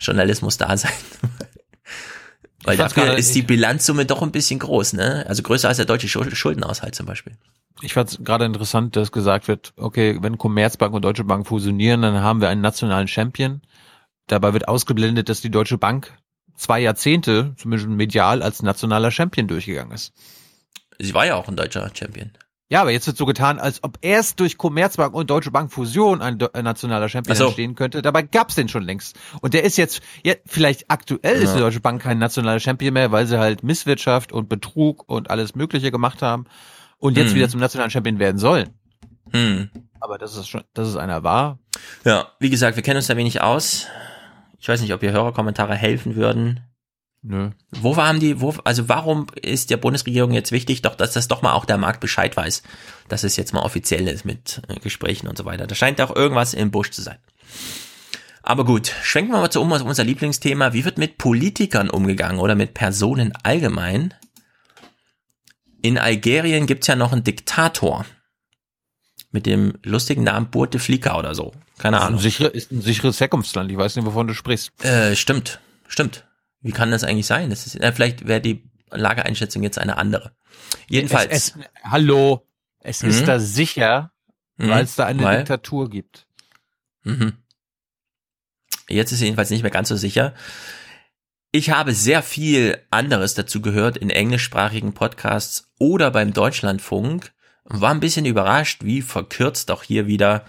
Journalismus 0.00 0.56
da 0.58 0.76
sein. 0.76 0.92
Weil 2.64 2.76
dafür 2.78 3.16
ist 3.16 3.34
die 3.34 3.42
Bilanzsumme 3.42 4.06
doch 4.06 4.22
ein 4.22 4.32
bisschen 4.32 4.58
groß, 4.58 4.94
ne? 4.94 5.26
Also 5.28 5.42
größer 5.42 5.68
als 5.68 5.76
der 5.76 5.86
deutsche 5.86 6.08
Schuldenaushalt 6.08 6.94
zum 6.94 7.04
Beispiel. 7.06 7.36
Ich 7.82 7.92
fand 7.92 8.10
es 8.10 8.18
gerade 8.22 8.46
interessant, 8.46 8.96
dass 8.96 9.12
gesagt 9.12 9.48
wird, 9.48 9.74
okay, 9.76 10.18
wenn 10.22 10.38
Commerzbank 10.38 10.94
und 10.94 11.04
Deutsche 11.04 11.24
Bank 11.24 11.46
fusionieren, 11.46 12.02
dann 12.02 12.22
haben 12.22 12.40
wir 12.40 12.48
einen 12.48 12.62
nationalen 12.62 13.08
Champion. 13.08 13.60
Dabei 14.26 14.54
wird 14.54 14.68
ausgeblendet, 14.68 15.28
dass 15.28 15.42
die 15.42 15.50
Deutsche 15.50 15.76
Bank 15.76 16.16
zwei 16.56 16.80
Jahrzehnte, 16.80 17.54
zumindest 17.56 17.88
medial, 17.88 18.42
als 18.42 18.62
nationaler 18.62 19.10
Champion 19.10 19.48
durchgegangen 19.48 19.92
ist. 19.92 20.12
Sie 20.98 21.14
war 21.14 21.26
ja 21.26 21.36
auch 21.36 21.48
ein 21.48 21.56
deutscher 21.56 21.90
Champion. 21.92 22.30
Ja, 22.70 22.80
aber 22.80 22.92
jetzt 22.92 23.06
wird 23.06 23.16
so 23.16 23.26
getan, 23.26 23.58
als 23.58 23.84
ob 23.84 23.98
erst 24.00 24.40
durch 24.40 24.56
Commerzbank 24.56 25.14
und 25.14 25.28
Deutsche 25.28 25.50
Bank 25.50 25.70
Fusion 25.70 26.22
ein, 26.22 26.38
ein 26.54 26.64
nationaler 26.64 27.08
Champion 27.08 27.36
so. 27.36 27.44
entstehen 27.46 27.74
könnte. 27.74 28.00
Dabei 28.00 28.22
gab's 28.22 28.54
den 28.54 28.68
schon 28.68 28.82
längst. 28.82 29.16
Und 29.42 29.54
der 29.54 29.64
ist 29.64 29.76
jetzt, 29.76 30.00
ja, 30.24 30.34
vielleicht 30.46 30.90
aktuell 30.90 31.36
ja. 31.36 31.42
ist 31.42 31.54
die 31.54 31.60
Deutsche 31.60 31.80
Bank 31.80 32.02
kein 32.02 32.18
nationaler 32.18 32.60
Champion 32.60 32.94
mehr, 32.94 33.12
weil 33.12 33.26
sie 33.26 33.38
halt 33.38 33.62
Misswirtschaft 33.62 34.32
und 34.32 34.48
Betrug 34.48 35.08
und 35.08 35.30
alles 35.30 35.54
Mögliche 35.54 35.90
gemacht 35.90 36.22
haben 36.22 36.46
und 36.98 37.18
jetzt 37.18 37.28
hm. 37.28 37.36
wieder 37.36 37.48
zum 37.50 37.60
nationalen 37.60 37.90
Champion 37.90 38.18
werden 38.18 38.38
sollen. 38.38 38.70
Hm. 39.30 39.70
Aber 40.00 40.16
das 40.16 40.36
ist 40.36 40.48
schon, 40.48 40.64
das 40.72 40.88
ist 40.88 40.96
einer 40.96 41.22
wahr. 41.22 41.58
Ja, 42.04 42.28
wie 42.40 42.50
gesagt, 42.50 42.76
wir 42.76 42.82
kennen 42.82 42.96
uns 42.96 43.08
da 43.08 43.16
wenig 43.16 43.42
aus. 43.42 43.86
Ich 44.64 44.68
weiß 44.68 44.80
nicht, 44.80 44.94
ob 44.94 45.02
ihr 45.02 45.12
Hörerkommentare 45.12 45.74
helfen 45.74 46.16
würden. 46.16 46.60
Nö. 47.20 47.50
Wo 47.70 47.98
haben 47.98 48.18
die, 48.18 48.40
wo, 48.40 48.54
also 48.64 48.88
warum 48.88 49.26
ist 49.42 49.68
der 49.68 49.76
Bundesregierung 49.76 50.32
jetzt 50.32 50.52
wichtig, 50.52 50.80
doch, 50.80 50.94
dass 50.94 51.12
das 51.12 51.28
doch 51.28 51.42
mal 51.42 51.52
auch 51.52 51.66
der 51.66 51.76
Markt 51.76 52.00
Bescheid 52.00 52.34
weiß, 52.34 52.62
dass 53.08 53.24
es 53.24 53.36
jetzt 53.36 53.52
mal 53.52 53.60
offiziell 53.60 54.08
ist 54.08 54.24
mit 54.24 54.62
äh, 54.68 54.80
Gesprächen 54.80 55.28
und 55.28 55.36
so 55.36 55.44
weiter. 55.44 55.66
Da 55.66 55.74
scheint 55.74 56.00
auch 56.00 56.16
irgendwas 56.16 56.54
im 56.54 56.70
Busch 56.70 56.92
zu 56.92 57.02
sein. 57.02 57.18
Aber 58.42 58.64
gut, 58.64 58.90
schwenken 59.02 59.32
wir 59.32 59.40
mal 59.40 59.50
zu 59.50 59.60
um 59.60 59.70
auf 59.70 59.82
unser 59.82 60.02
Lieblingsthema. 60.02 60.72
Wie 60.72 60.86
wird 60.86 60.96
mit 60.96 61.18
Politikern 61.18 61.90
umgegangen 61.90 62.40
oder 62.40 62.54
mit 62.54 62.72
Personen 62.72 63.34
allgemein? 63.42 64.14
In 65.82 65.98
Algerien 65.98 66.64
gibt's 66.64 66.86
ja 66.86 66.96
noch 66.96 67.12
einen 67.12 67.22
Diktator 67.22 68.06
mit 69.34 69.46
dem 69.46 69.74
lustigen 69.82 70.22
Namen 70.22 70.48
Bouteflika 70.48 71.18
oder 71.18 71.34
so. 71.34 71.52
Keine 71.78 72.00
Ahnung. 72.00 72.20
Ist 72.20 72.24
ein, 72.24 72.30
sicher, 72.30 72.54
ist 72.54 72.70
ein 72.70 72.82
sicheres 72.82 73.20
Herkunftsland. 73.20 73.68
Ich 73.68 73.76
weiß 73.76 73.96
nicht, 73.96 74.06
wovon 74.06 74.28
du 74.28 74.32
sprichst. 74.32 74.72
Äh, 74.84 75.16
stimmt, 75.16 75.58
stimmt. 75.88 76.24
Wie 76.60 76.70
kann 76.70 76.92
das 76.92 77.02
eigentlich 77.02 77.26
sein? 77.26 77.50
Das 77.50 77.66
ist, 77.66 77.74
äh, 77.74 77.92
vielleicht 77.92 78.28
wäre 78.28 78.40
die 78.40 78.70
Lageeinschätzung 78.92 79.64
jetzt 79.64 79.80
eine 79.80 79.96
andere. 79.98 80.36
Jedenfalls. 80.88 81.32
Es, 81.32 81.56
es, 81.56 81.64
hallo, 81.82 82.46
es 82.78 83.02
mhm. 83.02 83.10
ist 83.10 83.26
da 83.26 83.40
sicher, 83.40 84.12
mhm. 84.56 84.68
weil 84.68 84.84
es 84.84 84.94
da 84.94 85.04
eine 85.06 85.24
weil? 85.24 85.38
Diktatur 85.38 85.90
gibt. 85.90 86.28
Mhm. 87.02 87.32
Jetzt 88.88 89.10
ist 89.10 89.20
jedenfalls 89.20 89.50
nicht 89.50 89.62
mehr 89.62 89.72
ganz 89.72 89.88
so 89.88 89.96
sicher. 89.96 90.34
Ich 91.50 91.70
habe 91.70 91.92
sehr 91.92 92.22
viel 92.22 92.78
anderes 92.92 93.34
dazu 93.34 93.60
gehört 93.60 93.96
in 93.96 94.10
englischsprachigen 94.10 94.94
Podcasts 94.94 95.72
oder 95.80 96.12
beim 96.12 96.32
Deutschlandfunk 96.32 97.34
war 97.64 97.90
ein 97.90 98.00
bisschen 98.00 98.26
überrascht, 98.26 98.84
wie 98.84 99.02
verkürzt 99.02 99.70
doch 99.70 99.82
hier 99.82 100.06
wieder 100.06 100.44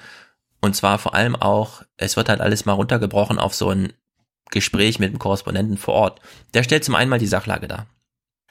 und 0.65 0.75
zwar 0.75 0.97
vor 0.97 1.13
allem 1.13 1.35
auch, 1.35 1.83
es 1.95 2.17
wird 2.17 2.27
halt 2.27 2.41
alles 2.41 2.65
mal 2.65 2.73
runtergebrochen 2.73 3.37
auf 3.37 3.53
so 3.53 3.69
ein 3.69 3.93
Gespräch 4.49 4.97
mit 4.97 5.13
dem 5.13 5.19
Korrespondenten 5.19 5.77
vor 5.77 5.93
Ort. 5.93 6.21
Der 6.55 6.63
stellt 6.63 6.83
zum 6.83 6.95
einen 6.95 7.09
mal 7.09 7.19
die 7.19 7.27
Sachlage 7.27 7.67
dar. 7.67 7.85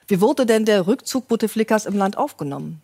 Wie 0.06 0.20
wurde 0.20 0.46
denn 0.46 0.64
der 0.64 0.86
Rückzug 0.86 1.26
Bouteflikas 1.26 1.86
im 1.86 1.96
Land 1.96 2.16
aufgenommen? 2.16 2.80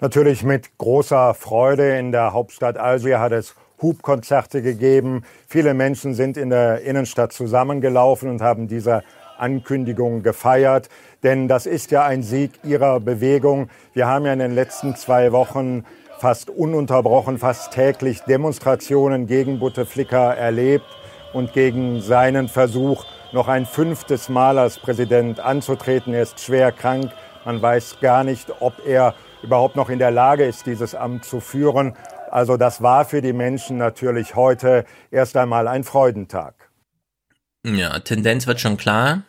Natürlich 0.00 0.42
mit 0.42 0.76
großer 0.76 1.32
Freude. 1.32 1.96
In 1.98 2.12
der 2.12 2.34
Hauptstadt 2.34 2.76
Algier 2.76 3.20
hat 3.20 3.32
es 3.32 3.54
Hubkonzerte 3.80 4.60
gegeben. 4.60 5.24
Viele 5.48 5.72
Menschen 5.72 6.12
sind 6.12 6.36
in 6.36 6.50
der 6.50 6.82
Innenstadt 6.82 7.32
zusammengelaufen 7.32 8.28
und 8.28 8.42
haben 8.42 8.68
diese 8.68 9.02
Ankündigung 9.38 10.22
gefeiert. 10.22 10.90
Denn 11.24 11.48
das 11.48 11.64
ist 11.64 11.90
ja 11.90 12.04
ein 12.04 12.22
Sieg 12.22 12.52
ihrer 12.62 13.00
Bewegung. 13.00 13.70
Wir 13.94 14.06
haben 14.06 14.26
ja 14.26 14.32
in 14.34 14.38
den 14.38 14.54
letzten 14.54 14.94
zwei 14.94 15.32
Wochen 15.32 15.84
fast 16.18 16.50
ununterbrochen, 16.50 17.38
fast 17.38 17.72
täglich 17.72 18.20
Demonstrationen 18.20 19.26
gegen 19.26 19.58
Bouteflika 19.58 20.34
erlebt 20.34 20.84
und 21.32 21.54
gegen 21.54 22.02
seinen 22.02 22.48
Versuch, 22.48 23.06
noch 23.32 23.48
ein 23.48 23.66
fünftes 23.66 24.28
Mal 24.28 24.58
als 24.58 24.78
Präsident 24.78 25.40
anzutreten. 25.40 26.12
Er 26.12 26.22
ist 26.22 26.40
schwer 26.40 26.70
krank. 26.72 27.10
Man 27.44 27.60
weiß 27.60 27.96
gar 28.00 28.22
nicht, 28.22 28.52
ob 28.60 28.86
er 28.86 29.14
überhaupt 29.42 29.76
noch 29.76 29.88
in 29.88 29.98
der 29.98 30.10
Lage 30.10 30.44
ist, 30.44 30.66
dieses 30.66 30.94
Amt 30.94 31.24
zu 31.24 31.40
führen. 31.40 31.96
Also 32.30 32.56
das 32.56 32.82
war 32.82 33.04
für 33.04 33.22
die 33.22 33.32
Menschen 33.32 33.78
natürlich 33.78 34.34
heute 34.34 34.84
erst 35.10 35.36
einmal 35.36 35.68
ein 35.68 35.84
Freudentag. 35.84 36.54
Ja, 37.64 37.98
Tendenz 37.98 38.46
wird 38.46 38.60
schon 38.60 38.76
klar. 38.76 39.22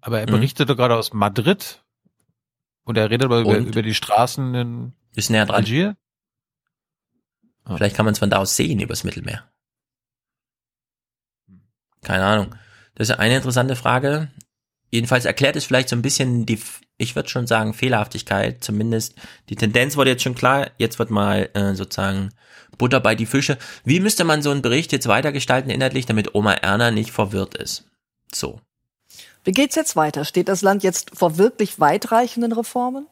Aber 0.00 0.20
er 0.20 0.26
berichtete 0.26 0.74
mhm. 0.74 0.76
gerade 0.76 0.96
aus 0.96 1.12
Madrid 1.12 1.82
und 2.84 2.96
er 2.96 3.10
redet 3.10 3.24
aber 3.24 3.40
über, 3.40 3.56
über 3.58 3.82
die 3.82 3.94
Straßen 3.94 4.54
in 4.54 4.92
ist 5.14 5.30
näher 5.30 5.46
dran. 5.46 5.56
Algier. 5.56 5.96
Vielleicht 7.66 7.96
kann 7.96 8.04
man 8.04 8.12
es 8.12 8.20
von 8.20 8.30
da 8.30 8.36
aus 8.36 8.54
sehen 8.54 8.78
übers 8.78 9.02
Mittelmeer. 9.02 9.50
Keine 12.02 12.24
Ahnung. 12.24 12.54
Das 12.94 13.08
ist 13.08 13.18
eine 13.18 13.36
interessante 13.36 13.74
Frage. 13.74 14.30
Jedenfalls 14.90 15.24
erklärt 15.24 15.56
es 15.56 15.64
vielleicht 15.64 15.88
so 15.88 15.96
ein 15.96 16.02
bisschen 16.02 16.46
die, 16.46 16.60
ich 16.96 17.16
würde 17.16 17.28
schon 17.28 17.48
sagen, 17.48 17.74
Fehlerhaftigkeit. 17.74 18.62
Zumindest 18.62 19.16
die 19.48 19.56
Tendenz 19.56 19.96
wurde 19.96 20.10
jetzt 20.10 20.22
schon 20.22 20.36
klar. 20.36 20.70
Jetzt 20.78 21.00
wird 21.00 21.10
mal 21.10 21.50
äh, 21.54 21.74
sozusagen 21.74 22.30
Butter 22.78 23.00
bei 23.00 23.16
die 23.16 23.26
Fische. 23.26 23.58
Wie 23.84 23.98
müsste 23.98 24.24
man 24.24 24.42
so 24.42 24.50
einen 24.52 24.62
Bericht 24.62 24.92
jetzt 24.92 25.08
weitergestalten 25.08 25.70
inhaltlich, 25.70 26.06
damit 26.06 26.34
Oma 26.34 26.52
Erna 26.52 26.92
nicht 26.92 27.10
verwirrt 27.10 27.56
ist? 27.56 27.90
So. 28.32 28.60
Wie 29.46 29.52
geht's 29.52 29.76
jetzt 29.76 29.94
weiter? 29.94 30.24
Steht 30.24 30.48
das 30.48 30.62
Land 30.62 30.82
jetzt 30.82 31.16
vor 31.16 31.38
wirklich 31.38 31.78
weitreichenden 31.78 32.50
Reformen? 32.50 33.06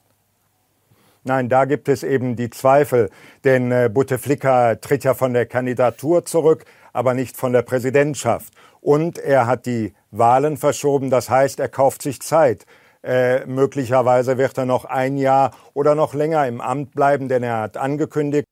Nein, 1.22 1.48
da 1.48 1.64
gibt 1.64 1.88
es 1.88 2.02
eben 2.02 2.34
die 2.34 2.50
Zweifel, 2.50 3.08
denn 3.44 3.70
äh, 3.70 3.88
Bouteflika 3.88 4.74
tritt 4.74 5.04
ja 5.04 5.14
von 5.14 5.32
der 5.32 5.46
Kandidatur 5.46 6.24
zurück. 6.24 6.64
aber 6.92 7.12
nicht 7.12 7.36
von 7.36 7.52
der 7.52 7.62
Präsidentschaft. 7.62 8.52
Und 8.80 9.18
er 9.18 9.46
hat 9.46 9.66
die 9.66 9.94
Wahlen 10.10 10.56
verschoben, 10.56 11.10
das 11.10 11.28
heißt, 11.28 11.60
er 11.60 11.68
kauft 11.68 12.02
sich 12.02 12.20
Zeit. 12.20 12.66
Äh, 13.02 13.44
möglicherweise 13.46 14.38
wird 14.38 14.56
er 14.56 14.64
noch 14.64 14.86
ein 14.86 15.16
Jahr 15.16 15.50
oder 15.74 15.94
noch 15.94 16.14
länger 16.14 16.46
im 16.46 16.60
Amt 16.60 16.94
bleiben, 16.94 17.28
denn 17.28 17.42
er 17.42 17.58
hat 17.58 17.76
angekündigt, 17.76 18.46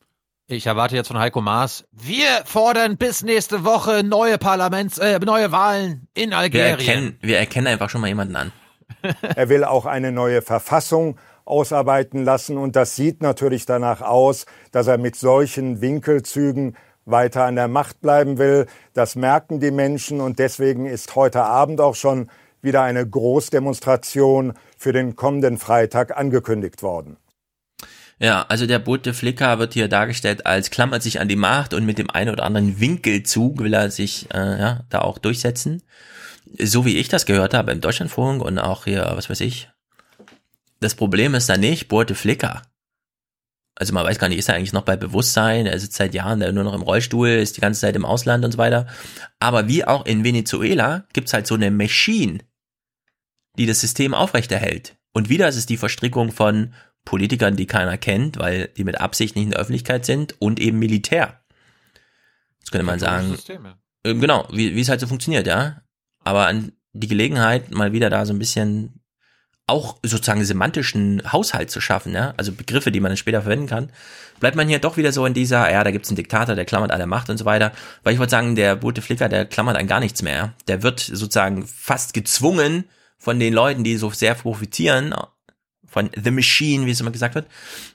ich 0.46 0.66
erwarte 0.66 0.96
jetzt 0.96 1.08
von 1.08 1.18
Heiko 1.18 1.40
Maas, 1.40 1.84
wir 1.92 2.26
fordern 2.44 2.96
bis 2.96 3.22
nächste 3.22 3.64
Woche 3.64 4.02
neue 4.04 4.38
Parlaments, 4.38 4.98
äh, 4.98 5.18
neue 5.20 5.52
Wahlen 5.52 6.08
in 6.14 6.32
Algerien. 6.32 6.78
Wir 6.78 6.86
erkennen, 6.86 7.18
wir 7.20 7.38
erkennen 7.38 7.66
einfach 7.68 7.90
schon 7.90 8.00
mal 8.00 8.08
jemanden 8.08 8.36
an. 8.36 8.52
er 9.22 9.48
will 9.48 9.64
auch 9.64 9.86
eine 9.86 10.12
neue 10.12 10.42
Verfassung 10.42 11.18
ausarbeiten 11.44 12.24
lassen 12.24 12.56
und 12.56 12.76
das 12.76 12.96
sieht 12.96 13.22
natürlich 13.22 13.66
danach 13.66 14.00
aus, 14.00 14.46
dass 14.70 14.86
er 14.86 14.98
mit 14.98 15.16
solchen 15.16 15.80
Winkelzügen 15.80 16.76
weiter 17.04 17.44
an 17.44 17.56
der 17.56 17.68
Macht 17.68 18.00
bleiben 18.00 18.38
will. 18.38 18.66
Das 18.94 19.16
merken 19.16 19.60
die 19.60 19.70
Menschen 19.70 20.20
und 20.20 20.38
deswegen 20.38 20.86
ist 20.86 21.16
heute 21.16 21.42
Abend 21.42 21.80
auch 21.80 21.94
schon 21.94 22.30
wieder 22.60 22.82
eine 22.82 23.08
Großdemonstration 23.08 24.52
für 24.78 24.92
den 24.92 25.16
kommenden 25.16 25.58
Freitag 25.58 26.16
angekündigt 26.16 26.82
worden. 26.82 27.16
Ja, 28.22 28.42
also 28.42 28.66
der 28.66 28.78
Bote 28.78 29.14
Flicker 29.14 29.58
wird 29.58 29.74
hier 29.74 29.88
dargestellt 29.88 30.46
als 30.46 30.70
klammert 30.70 31.02
sich 31.02 31.18
an 31.18 31.26
die 31.26 31.34
Macht 31.34 31.74
und 31.74 31.84
mit 31.84 31.98
dem 31.98 32.08
einen 32.08 32.30
oder 32.30 32.44
anderen 32.44 32.78
Winkelzug 32.78 33.58
will 33.58 33.74
er 33.74 33.90
sich 33.90 34.32
äh, 34.32 34.60
ja, 34.60 34.84
da 34.90 35.00
auch 35.00 35.18
durchsetzen. 35.18 35.82
So 36.56 36.84
wie 36.84 36.98
ich 36.98 37.08
das 37.08 37.26
gehört 37.26 37.52
habe 37.52 37.72
im 37.72 37.80
Deutschlandfunk 37.80 38.40
und 38.40 38.60
auch 38.60 38.84
hier, 38.84 39.10
was 39.16 39.28
weiß 39.28 39.40
ich. 39.40 39.70
Das 40.78 40.94
Problem 40.94 41.34
ist 41.34 41.48
da 41.48 41.56
nicht 41.56 41.88
Bote 41.88 42.14
Flicker. 42.14 42.62
Also 43.74 43.92
man 43.92 44.06
weiß 44.06 44.20
gar 44.20 44.28
nicht, 44.28 44.38
ist 44.38 44.48
er 44.48 44.54
eigentlich 44.54 44.72
noch 44.72 44.84
bei 44.84 44.96
Bewusstsein? 44.96 45.66
Er 45.66 45.80
sitzt 45.80 45.96
seit 45.96 46.14
Jahren 46.14 46.38
nur 46.54 46.62
noch 46.62 46.74
im 46.74 46.82
Rollstuhl, 46.82 47.28
ist 47.28 47.56
die 47.56 47.60
ganze 47.60 47.80
Zeit 47.80 47.96
im 47.96 48.04
Ausland 48.04 48.44
und 48.44 48.52
so 48.52 48.58
weiter. 48.58 48.86
Aber 49.40 49.66
wie 49.66 49.84
auch 49.84 50.06
in 50.06 50.22
Venezuela 50.22 51.06
gibt's 51.12 51.32
halt 51.32 51.48
so 51.48 51.56
eine 51.56 51.72
Machine, 51.72 52.38
die 53.58 53.66
das 53.66 53.80
System 53.80 54.14
aufrechterhält. 54.14 54.94
Und 55.12 55.28
wieder 55.28 55.48
ist 55.48 55.56
es 55.56 55.66
die 55.66 55.76
Verstrickung 55.76 56.30
von 56.30 56.72
Politikern, 57.04 57.56
die 57.56 57.66
keiner 57.66 57.98
kennt, 57.98 58.38
weil 58.38 58.68
die 58.76 58.84
mit 58.84 59.00
Absicht 59.00 59.34
nicht 59.34 59.44
in 59.44 59.50
der 59.50 59.60
Öffentlichkeit 59.60 60.06
sind 60.06 60.40
und 60.40 60.60
eben 60.60 60.78
Militär. 60.78 61.40
Jetzt 62.60 62.70
könnte 62.70 62.86
man 62.86 62.98
sagen, 62.98 63.36
äh, 64.04 64.14
genau, 64.14 64.46
wie, 64.52 64.74
wie 64.74 64.80
es 64.80 64.88
halt 64.88 65.00
so 65.00 65.06
funktioniert, 65.06 65.46
ja. 65.46 65.82
Aber 66.20 66.46
an 66.46 66.72
die 66.92 67.08
Gelegenheit, 67.08 67.70
mal 67.70 67.92
wieder 67.92 68.10
da 68.10 68.24
so 68.24 68.32
ein 68.32 68.38
bisschen 68.38 69.00
auch 69.66 69.98
sozusagen 70.02 70.44
semantischen 70.44 71.22
Haushalt 71.32 71.70
zu 71.70 71.80
schaffen, 71.80 72.12
ja, 72.12 72.34
also 72.36 72.52
Begriffe, 72.52 72.92
die 72.92 73.00
man 73.00 73.10
dann 73.10 73.16
später 73.16 73.42
verwenden 73.42 73.68
kann, 73.68 73.90
bleibt 74.40 74.56
man 74.56 74.68
hier 74.68 74.80
doch 74.80 74.96
wieder 74.96 75.12
so 75.12 75.24
in 75.24 75.34
dieser, 75.34 75.70
ja, 75.70 75.84
da 75.84 75.90
gibt's 75.90 76.08
einen 76.08 76.16
Diktator, 76.16 76.54
der 76.54 76.64
klammert 76.64 76.90
alle 76.90 77.06
Macht 77.06 77.30
und 77.30 77.38
so 77.38 77.44
weiter. 77.44 77.72
Weil 78.02 78.12
ich 78.12 78.18
wollte 78.18 78.32
sagen, 78.32 78.56
der 78.56 78.76
Bote 78.76 79.02
Flicker, 79.02 79.28
der 79.28 79.46
klammert 79.46 79.76
an 79.76 79.86
gar 79.86 80.00
nichts 80.00 80.22
mehr. 80.22 80.54
Der 80.66 80.82
wird 80.82 81.00
sozusagen 81.00 81.66
fast 81.66 82.12
gezwungen 82.12 82.84
von 83.18 83.38
den 83.38 83.54
Leuten, 83.54 83.84
die 83.84 83.96
so 83.96 84.10
sehr 84.10 84.34
profitieren 84.34 85.14
von 85.92 86.10
The 86.16 86.30
Machine, 86.30 86.86
wie 86.86 86.90
es 86.90 87.00
immer 87.00 87.10
gesagt 87.10 87.34
wird, 87.34 87.46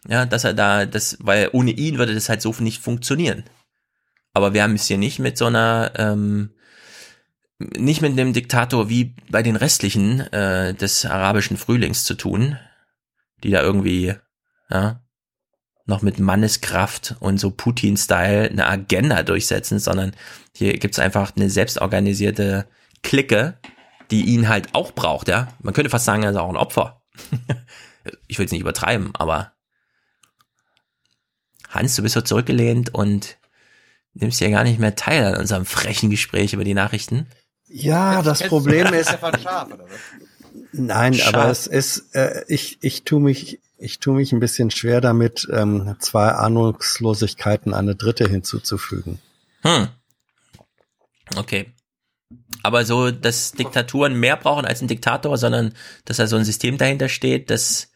ja, 0.07 0.25
dass 0.25 0.43
er 0.43 0.53
da, 0.53 0.85
das, 0.85 1.17
weil 1.19 1.49
ohne 1.51 1.71
ihn 1.71 1.97
würde 1.97 2.13
das 2.13 2.29
halt 2.29 2.41
so 2.41 2.53
nicht 2.59 2.81
funktionieren. 2.81 3.43
Aber 4.33 4.53
wir 4.53 4.61
haben 4.61 4.75
es 4.75 4.85
hier 4.85 4.99
nicht 4.99 5.17
mit 5.17 5.37
so 5.37 5.47
einer, 5.47 5.91
ähm, 5.95 6.51
nicht 7.57 8.01
mit 8.01 8.11
einem 8.11 8.33
Diktator 8.33 8.87
wie 8.87 9.15
bei 9.31 9.41
den 9.41 9.55
restlichen 9.55 10.19
äh, 10.31 10.75
des 10.75 11.05
arabischen 11.05 11.57
Frühlings 11.57 12.03
zu 12.03 12.13
tun, 12.13 12.57
die 13.43 13.49
da 13.49 13.61
irgendwie, 13.63 14.13
ja, 14.69 15.01
noch 15.87 16.03
mit 16.03 16.19
Manneskraft 16.19 17.15
und 17.19 17.39
so 17.39 17.49
Putin-Style 17.49 18.49
eine 18.49 18.67
Agenda 18.67 19.23
durchsetzen, 19.23 19.79
sondern 19.79 20.11
hier 20.55 20.77
gibt's 20.77 20.99
einfach 20.99 21.35
eine 21.35 21.49
selbstorganisierte 21.49 22.67
Clique, 23.01 23.57
die 24.11 24.25
ihn 24.25 24.49
halt 24.49 24.75
auch 24.75 24.91
braucht, 24.91 25.29
ja. 25.29 25.47
Man 25.61 25.73
könnte 25.73 25.89
fast 25.89 26.05
sagen, 26.05 26.23
er 26.23 26.31
ist 26.31 26.37
auch 26.37 26.49
ein 26.49 26.57
Opfer. 26.57 27.01
ich 28.27 28.39
will 28.39 28.45
es 28.45 28.51
nicht 28.51 28.61
übertreiben, 28.61 29.11
aber 29.13 29.53
Hans, 31.69 31.95
du 31.95 32.01
bist 32.01 32.15
so 32.15 32.21
zurückgelehnt 32.21 32.93
und 32.93 33.37
nimmst 34.13 34.39
ja 34.41 34.49
gar 34.49 34.63
nicht 34.63 34.79
mehr 34.79 34.95
teil 34.95 35.25
an 35.25 35.39
unserem 35.39 35.65
frechen 35.65 36.09
Gespräch 36.09 36.53
über 36.53 36.63
die 36.63 36.73
Nachrichten. 36.73 37.27
Ja, 37.67 38.21
das 38.21 38.43
Problem 38.43 38.93
ist. 38.93 39.17
Nein, 40.71 41.13
Schade. 41.13 41.37
aber 41.37 41.51
es 41.51 41.67
ist, 41.67 42.15
äh, 42.15 42.43
ich, 42.47 42.77
ich 42.81 43.03
tu 43.03 43.19
mich, 43.19 43.59
ich 43.77 43.99
tu 43.99 44.13
mich 44.13 44.31
ein 44.31 44.39
bisschen 44.39 44.71
schwer 44.71 45.01
damit, 45.01 45.47
ähm, 45.51 45.95
zwei 45.99 46.29
Ahnungslosigkeiten 46.29 47.73
eine 47.73 47.95
dritte 47.95 48.27
hinzuzufügen. 48.27 49.19
Hm. 49.61 49.87
Okay. 51.35 51.73
Aber 52.63 52.85
so, 52.85 53.11
dass 53.11 53.53
Diktaturen 53.53 54.13
mehr 54.13 54.37
brauchen 54.37 54.65
als 54.65 54.81
ein 54.81 54.87
Diktator, 54.87 55.37
sondern 55.37 55.73
dass 56.05 56.17
da 56.17 56.27
so 56.27 56.35
ein 56.35 56.45
System 56.45 56.77
dahinter 56.77 57.09
steht, 57.09 57.49
das 57.49 57.89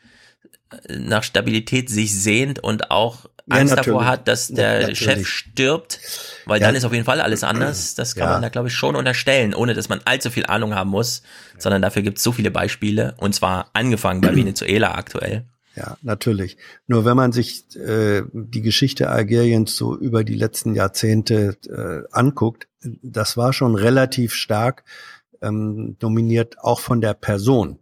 nach 0.89 1.23
Stabilität 1.23 1.89
sich 1.89 2.17
sehnt 2.17 2.59
und 2.59 2.91
auch 2.91 3.25
Angst 3.49 3.75
ja, 3.75 3.83
davor 3.83 4.05
hat, 4.05 4.27
dass 4.27 4.47
der 4.47 4.89
ja, 4.89 4.95
Chef 4.95 5.27
stirbt, 5.27 5.99
weil 6.45 6.61
ja. 6.61 6.67
dann 6.67 6.75
ist 6.75 6.85
auf 6.85 6.93
jeden 6.93 7.05
Fall 7.05 7.19
alles 7.19 7.43
anders. 7.43 7.95
Das 7.95 8.15
kann 8.15 8.29
man 8.29 8.41
da, 8.41 8.49
glaube 8.49 8.69
ich, 8.69 8.73
schon 8.73 8.95
unterstellen, 8.95 9.53
ohne 9.53 9.73
dass 9.73 9.89
man 9.89 9.99
allzu 10.05 10.29
viel 10.29 10.45
Ahnung 10.45 10.75
haben 10.75 10.89
muss, 10.89 11.23
sondern 11.57 11.81
dafür 11.81 12.01
gibt 12.01 12.17
es 12.17 12.23
so 12.23 12.31
viele 12.31 12.51
Beispiele 12.51 13.15
und 13.17 13.33
zwar 13.35 13.69
angefangen 13.73 14.21
bei 14.21 14.35
Venezuela 14.35 14.95
aktuell. 14.95 15.45
Ja, 15.75 15.97
natürlich. 16.01 16.57
Nur 16.87 17.05
wenn 17.05 17.15
man 17.15 17.31
sich 17.31 17.75
äh, 17.77 18.23
die 18.33 18.61
Geschichte 18.61 19.09
Algeriens 19.09 19.75
so 19.75 19.97
über 19.97 20.23
die 20.23 20.35
letzten 20.35 20.75
Jahrzehnte 20.75 21.57
äh, 21.69 22.07
anguckt, 22.11 22.67
das 22.81 23.37
war 23.37 23.53
schon 23.53 23.75
relativ 23.75 24.33
stark 24.33 24.83
ähm, 25.41 25.95
dominiert 25.99 26.59
auch 26.59 26.79
von 26.79 26.99
der 26.99 27.13
Person, 27.13 27.79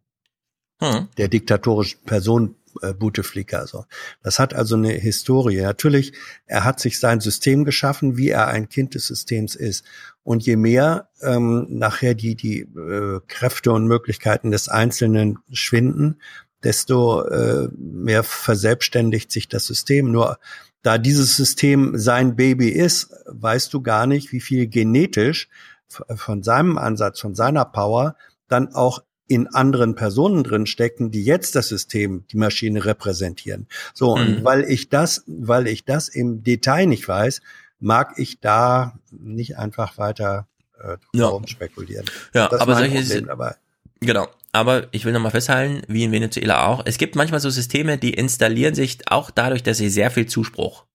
hm. 0.82 1.08
der 1.18 1.28
diktatorischen 1.28 2.04
Person 2.04 2.56
äh, 2.82 2.94
Bouteflika. 2.94 3.68
So. 3.68 3.86
Das 4.24 4.40
hat 4.40 4.54
also 4.54 4.76
eine 4.76 4.92
Historie. 4.92 5.62
Natürlich, 5.62 6.14
er 6.46 6.64
hat 6.64 6.80
sich 6.80 7.00
sein 7.00 7.20
System 7.20 7.66
geschaffen, 7.66 8.18
wie 8.18 8.30
er 8.30 8.48
ein 8.48 8.70
Kind 8.70 8.96
des 8.96 9.08
Systems 9.08 9.56
ist. 9.56 9.86
Und 10.24 10.46
je 10.46 10.56
mehr 10.56 11.10
ähm, 11.22 11.68
nachher 11.70 12.14
die, 12.14 12.36
die 12.36 12.62
äh, 12.62 13.20
Kräfte 13.28 13.72
und 13.72 13.88
Möglichkeiten 13.88 14.52
des 14.52 14.70
Einzelnen 14.70 15.40
schwinden, 15.52 16.22
desto 16.64 17.24
äh, 17.24 17.70
mehr 17.78 18.24
verselbstständigt 18.24 19.32
sich 19.32 19.48
das 19.48 19.66
System. 19.66 20.12
Nur 20.12 20.40
da 20.82 20.98
dieses 20.98 21.36
System 21.36 21.98
sein 21.98 22.36
Baby 22.36 22.70
ist, 22.70 23.14
weißt 23.26 23.74
du 23.74 23.82
gar 23.82 24.08
nicht, 24.08 24.32
wie 24.32 24.42
viel 24.42 24.68
genetisch 24.68 25.50
von 25.88 26.44
seinem 26.44 26.78
Ansatz, 26.78 27.20
von 27.20 27.36
seiner 27.36 27.66
Power 27.66 28.16
dann 28.48 28.74
auch 28.74 29.04
in 29.30 29.48
anderen 29.48 29.94
Personen 29.96 30.44
drin 30.44 30.66
stecken, 30.66 31.12
die 31.12 31.24
jetzt 31.24 31.56
das 31.56 31.68
System, 31.68 32.26
die 32.32 32.38
Maschine 32.38 32.84
repräsentieren. 32.84 33.68
So, 33.94 34.18
mhm. 34.18 34.22
und 34.22 34.44
weil 34.44 34.64
ich 34.64 34.90
das, 34.90 35.24
weil 35.28 35.68
ich 35.68 35.86
das 35.86 36.10
im 36.10 36.44
Detail 36.44 36.88
nicht 36.88 37.08
weiß, 37.08 37.42
mag 37.80 38.16
ich 38.18 38.40
da 38.40 38.98
nicht 39.12 39.58
einfach 39.58 40.00
weiter 40.00 40.48
äh, 40.82 40.98
ja. 41.14 41.32
spekulieren. 41.46 42.06
Ja, 42.34 42.48
das 42.50 42.60
aber 42.60 42.76
solche 42.76 43.04
sind, 43.04 43.28
dabei. 43.28 43.56
Genau. 44.02 44.28
Aber 44.52 44.88
ich 44.92 45.06
will 45.06 45.14
nochmal 45.14 45.32
festhalten, 45.32 45.84
wie 45.88 46.04
in 46.04 46.12
Venezuela 46.12 46.66
auch, 46.66 46.82
es 46.86 46.98
gibt 46.98 47.16
manchmal 47.16 47.40
so 47.40 47.52
Systeme, 47.52 48.00
die 48.00 48.16
installieren 48.16 48.74
sich 48.74 48.98
auch 49.12 49.30
dadurch, 49.30 49.62
dass 49.62 49.78
sie 49.78 49.90
sehr 49.90 50.10
viel 50.10 50.26
Zuspruch 50.26 50.86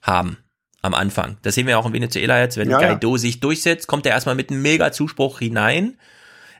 haben 0.00 0.38
am 0.80 0.94
Anfang. 0.94 1.38
Das 1.42 1.56
sehen 1.56 1.66
wir 1.66 1.76
auch 1.76 1.86
in 1.86 1.92
Venezuela 1.92 2.40
jetzt, 2.40 2.56
wenn 2.56 2.70
ja, 2.70 2.78
Guaido 2.78 3.16
ja. 3.16 3.18
sich 3.18 3.40
durchsetzt, 3.40 3.88
kommt 3.88 4.06
er 4.06 4.12
erstmal 4.12 4.36
mit 4.36 4.50
einem 4.50 4.62
mega 4.62 4.92
Zuspruch 4.92 5.40
hinein 5.40 5.98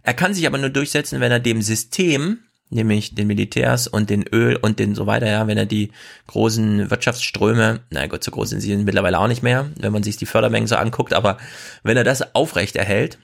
er 0.09 0.15
kann 0.15 0.33
sich 0.33 0.47
aber 0.47 0.57
nur 0.57 0.71
durchsetzen, 0.71 1.21
wenn 1.21 1.31
er 1.31 1.39
dem 1.39 1.61
System, 1.61 2.39
nämlich 2.71 3.15
den 3.15 3.27
Militärs 3.27 3.87
und 3.87 4.09
den 4.09 4.23
Öl 4.27 4.57
und 4.57 4.79
den 4.79 4.95
so 4.95 5.07
weiter, 5.07 5.27
ja, 5.27 5.47
wenn 5.47 5.59
er 5.59 5.67
die 5.67 5.91
großen 6.29 6.91
Wirtschaftsströme, 6.91 7.81
na 7.91 8.07
Gott, 8.07 8.25
so 8.25 8.31
groß 8.31 8.49
sind 8.49 8.61
sie 8.63 8.75
mittlerweile 8.75 9.19
auch 9.19 9.29
nicht 9.29 9.43
mehr, 9.43 9.69
wenn 9.79 9.93
man 9.93 10.03
sich 10.03 10.17
die 10.17 10.25
Fördermengen 10.25 10.67
so 10.67 10.77
anguckt, 10.77 11.13
aber 11.13 11.37
wenn 11.83 11.99
er 11.99 12.05
das 12.05 12.35
aufrecht 12.35 12.75
erhält, 12.75 13.19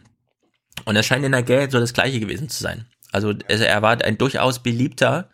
und 0.84 0.94
es 0.96 1.06
scheint 1.06 1.24
in 1.24 1.32
der 1.32 1.42
Geld 1.42 1.70
so 1.70 1.80
das 1.80 1.94
gleiche 1.94 2.20
gewesen 2.20 2.50
zu 2.50 2.62
sein. 2.62 2.84
Also 3.12 3.32
er 3.48 3.80
war 3.80 4.04
ein 4.04 4.18
durchaus 4.18 4.58
beliebter 4.58 5.30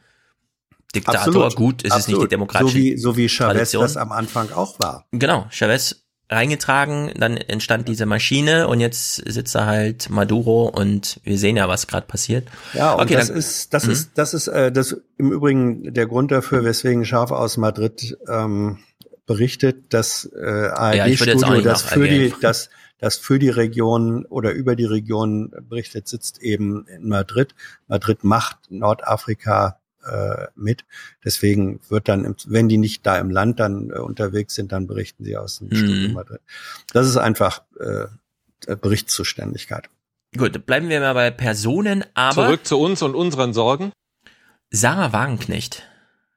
Diktator. 0.94 1.20
Absolut, 1.20 1.56
Gut, 1.56 1.84
es 1.84 1.90
absolut. 1.90 1.98
ist 1.98 2.08
nicht 2.08 2.22
die 2.22 2.28
demokratische 2.28 2.72
So 2.72 2.78
wie, 2.78 2.96
so 2.96 3.16
wie 3.16 3.28
Chavez 3.28 3.54
Tradition. 3.56 3.82
das 3.82 3.96
am 3.96 4.12
Anfang 4.12 4.52
auch 4.52 4.78
war. 4.78 5.04
Genau, 5.10 5.48
Chavez 5.50 6.04
reingetragen, 6.30 7.10
dann 7.16 7.36
entstand 7.36 7.88
diese 7.88 8.06
Maschine 8.06 8.68
und 8.68 8.80
jetzt 8.80 9.16
sitzt 9.16 9.54
da 9.54 9.66
halt 9.66 10.10
Maduro 10.10 10.68
und 10.68 11.20
wir 11.24 11.36
sehen 11.36 11.56
ja, 11.56 11.68
was 11.68 11.88
gerade 11.88 12.06
passiert. 12.06 12.48
Ja, 12.72 12.92
und 12.92 13.02
okay, 13.02 13.14
das 13.14 13.28
dann, 13.28 13.36
ist 13.36 13.74
das 13.74 13.86
mh. 13.86 13.92
ist 13.92 14.10
das 14.14 14.34
ist 14.34 14.48
äh, 14.48 14.70
das 14.70 14.96
im 15.18 15.32
Übrigen 15.32 15.92
der 15.92 16.06
Grund 16.06 16.30
dafür, 16.30 16.64
weswegen 16.64 17.04
Scharf 17.04 17.32
aus 17.32 17.56
Madrid 17.56 18.16
ähm, 18.28 18.78
berichtet, 19.26 19.92
dass 19.92 20.30
äh, 20.34 20.68
ARD-Studio 20.72 21.54
ja, 21.54 21.60
das 21.62 21.82
für 21.82 22.08
die 22.08 22.32
das 22.40 22.70
das 22.98 23.16
für 23.16 23.38
die 23.38 23.48
Region 23.48 24.26
oder 24.26 24.52
über 24.52 24.76
die 24.76 24.84
Region 24.84 25.52
berichtet, 25.68 26.06
sitzt 26.06 26.42
eben 26.42 26.86
in 26.86 27.08
Madrid. 27.08 27.54
Madrid 27.88 28.24
macht 28.24 28.58
Nordafrika 28.70 29.79
äh, 30.04 30.46
mit. 30.54 30.84
Deswegen 31.24 31.80
wird 31.88 32.08
dann, 32.08 32.34
wenn 32.46 32.68
die 32.68 32.78
nicht 32.78 33.06
da 33.06 33.18
im 33.18 33.30
Land 33.30 33.60
dann 33.60 33.90
äh, 33.90 33.98
unterwegs 33.98 34.54
sind, 34.54 34.72
dann 34.72 34.86
berichten 34.86 35.24
sie 35.24 35.36
aus 35.36 35.58
dem 35.58 35.68
mhm. 35.68 35.76
Studio 35.76 36.08
Madrid. 36.10 36.40
Das 36.92 37.06
ist 37.06 37.16
einfach 37.16 37.62
äh, 37.78 38.06
Berichtszuständigkeit. 38.76 39.88
Gut, 40.36 40.64
bleiben 40.64 40.88
wir 40.88 41.00
mal 41.00 41.14
bei 41.14 41.30
Personen, 41.30 42.04
aber. 42.14 42.46
Zurück 42.46 42.66
zu 42.66 42.78
uns 42.78 43.02
und 43.02 43.14
unseren 43.14 43.52
Sorgen. 43.52 43.92
Sarah 44.70 45.12
Wagenknecht. 45.12 45.82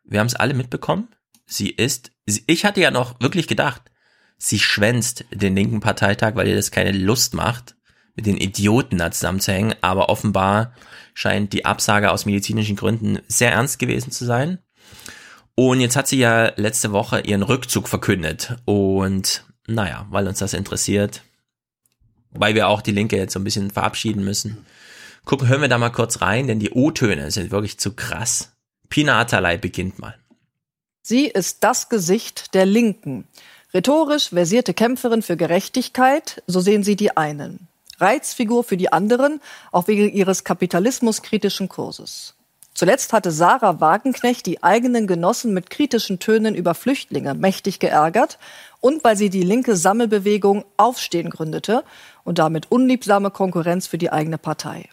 Wir 0.04 0.20
haben 0.20 0.28
es 0.28 0.36
alle 0.36 0.54
mitbekommen. 0.54 1.10
Sie 1.46 1.70
ist, 1.70 2.12
ich 2.26 2.66
hatte 2.66 2.82
ja 2.82 2.90
noch 2.90 3.20
wirklich 3.22 3.48
gedacht, 3.48 3.84
sie 4.38 4.60
schwänzt 4.60 5.26
den 5.32 5.56
linken 5.56 5.80
Parteitag, 5.80 6.36
weil 6.36 6.48
ihr 6.48 6.56
das 6.56 6.72
keine 6.72 6.92
Lust 6.92 7.34
macht, 7.34 7.76
mit 8.16 8.26
den 8.26 8.38
Idioten 8.38 8.98
da 8.98 9.12
zusammenzuhängen, 9.12 9.76
aber 9.82 10.10
offenbar 10.10 10.74
scheint 11.14 11.54
die 11.54 11.66
Absage 11.66 12.12
aus 12.12 12.26
medizinischen 12.26 12.76
Gründen 12.76 13.20
sehr 13.28 13.52
ernst 13.52 13.80
gewesen 13.80 14.12
zu 14.12 14.26
sein. 14.26 14.60
Und 15.56 15.80
jetzt 15.80 15.96
hat 15.96 16.08
sie 16.08 16.18
ja 16.18 16.52
letzte 16.56 16.92
Woche 16.92 17.22
ihren 17.22 17.44
Rückzug 17.44 17.88
verkündet. 17.88 18.56
Und 18.66 19.44
naja, 19.68 20.08
weil 20.10 20.28
uns 20.28 20.40
das 20.40 20.54
interessiert, 20.54 21.22
weil 22.32 22.56
wir 22.56 22.68
auch 22.68 22.82
die 22.82 22.92
Linke 22.92 23.18
jetzt 23.18 23.34
so 23.34 23.40
ein 23.40 23.44
bisschen 23.44 23.72
verabschieden 23.72 24.24
müssen. 24.24 24.66
Gucken, 25.26 25.48
hören 25.48 25.62
wir 25.62 25.70
da 25.70 25.78
mal 25.78 25.90
kurz 25.90 26.22
rein, 26.22 26.48
denn 26.48 26.60
die 26.60 26.72
O-Töne 26.72 27.32
sind 27.32 27.52
wirklich 27.52 27.78
zu 27.78 27.94
krass. 27.94 28.52
Pina 28.90 29.20
Atalay 29.20 29.58
beginnt 29.58 30.00
mal. 30.00 30.18
Sie 31.02 31.28
ist 31.28 31.64
das 31.64 31.90
Gesicht 31.90 32.54
der 32.54 32.66
Linken. 32.66 33.28
Rhetorisch 33.74 34.30
versierte 34.30 34.74
Kämpferin 34.74 35.22
für 35.22 35.38
Gerechtigkeit, 35.38 36.44
so 36.48 36.60
sehen 36.60 36.84
sie 36.84 36.96
die 36.96 37.16
einen. 37.18 37.68
Reizfigur 38.00 38.64
für 38.64 38.78
die 38.78 38.92
anderen, 38.92 39.42
auch 39.72 39.88
wegen 39.88 40.12
ihres 40.12 40.44
kapitalismuskritischen 40.44 41.70
Kurses. 41.70 42.36
Zuletzt 42.74 43.14
hatte 43.14 43.32
Sarah 43.32 43.80
Wagenknecht 43.80 44.46
die 44.48 44.64
eigenen 44.64 45.06
Genossen 45.06 45.54
mit 45.54 45.70
kritischen 45.70 46.18
Tönen 46.18 46.56
über 46.56 46.74
Flüchtlinge 46.74 47.36
mächtig 47.36 47.80
geärgert 47.80 48.40
und 48.82 49.04
weil 49.04 49.16
sie 49.16 49.30
die 49.30 49.44
linke 49.44 49.76
Sammelbewegung 49.76 50.66
Aufstehen 50.76 51.30
gründete 51.30 51.84
und 52.24 52.40
damit 52.40 52.72
unliebsame 52.72 53.30
Konkurrenz 53.30 53.86
für 53.86 54.00
die 54.00 54.12
eigene 54.12 54.40
Partei. 54.40 54.90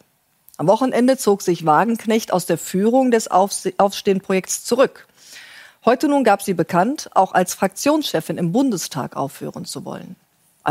Am 0.58 0.66
Wochenende 0.66 1.16
zog 1.16 1.40
sich 1.40 1.64
Wagenknecht 1.64 2.34
aus 2.34 2.44
der 2.44 2.58
Führung 2.58 3.10
des 3.10 3.28
Aufstehen-Projekts 3.28 4.62
zurück. 4.64 5.08
Heute 5.86 6.06
nun 6.06 6.22
gab 6.22 6.42
sie 6.42 6.52
bekannt, 6.52 7.08
auch 7.14 7.32
als 7.32 7.54
Fraktionschefin 7.54 8.36
im 8.36 8.52
Bundestag 8.52 9.16
aufhören 9.16 9.64
zu 9.64 9.86
wollen. 9.86 10.16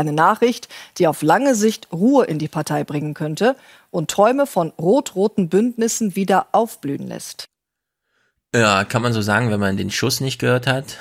Eine 0.00 0.12
Nachricht, 0.12 0.68
die 0.98 1.06
auf 1.06 1.22
lange 1.22 1.54
Sicht 1.54 1.88
Ruhe 1.92 2.24
in 2.24 2.38
die 2.38 2.48
Partei 2.48 2.84
bringen 2.84 3.14
könnte 3.14 3.54
und 3.90 4.10
Träume 4.10 4.46
von 4.46 4.72
rot-roten 4.80 5.48
Bündnissen 5.48 6.16
wieder 6.16 6.46
aufblühen 6.52 7.06
lässt. 7.06 7.48
Ja, 8.54 8.84
kann 8.84 9.02
man 9.02 9.12
so 9.12 9.22
sagen, 9.22 9.50
wenn 9.50 9.60
man 9.60 9.76
den 9.76 9.90
Schuss 9.90 10.20
nicht 10.20 10.38
gehört 10.38 10.66
hat. 10.66 10.96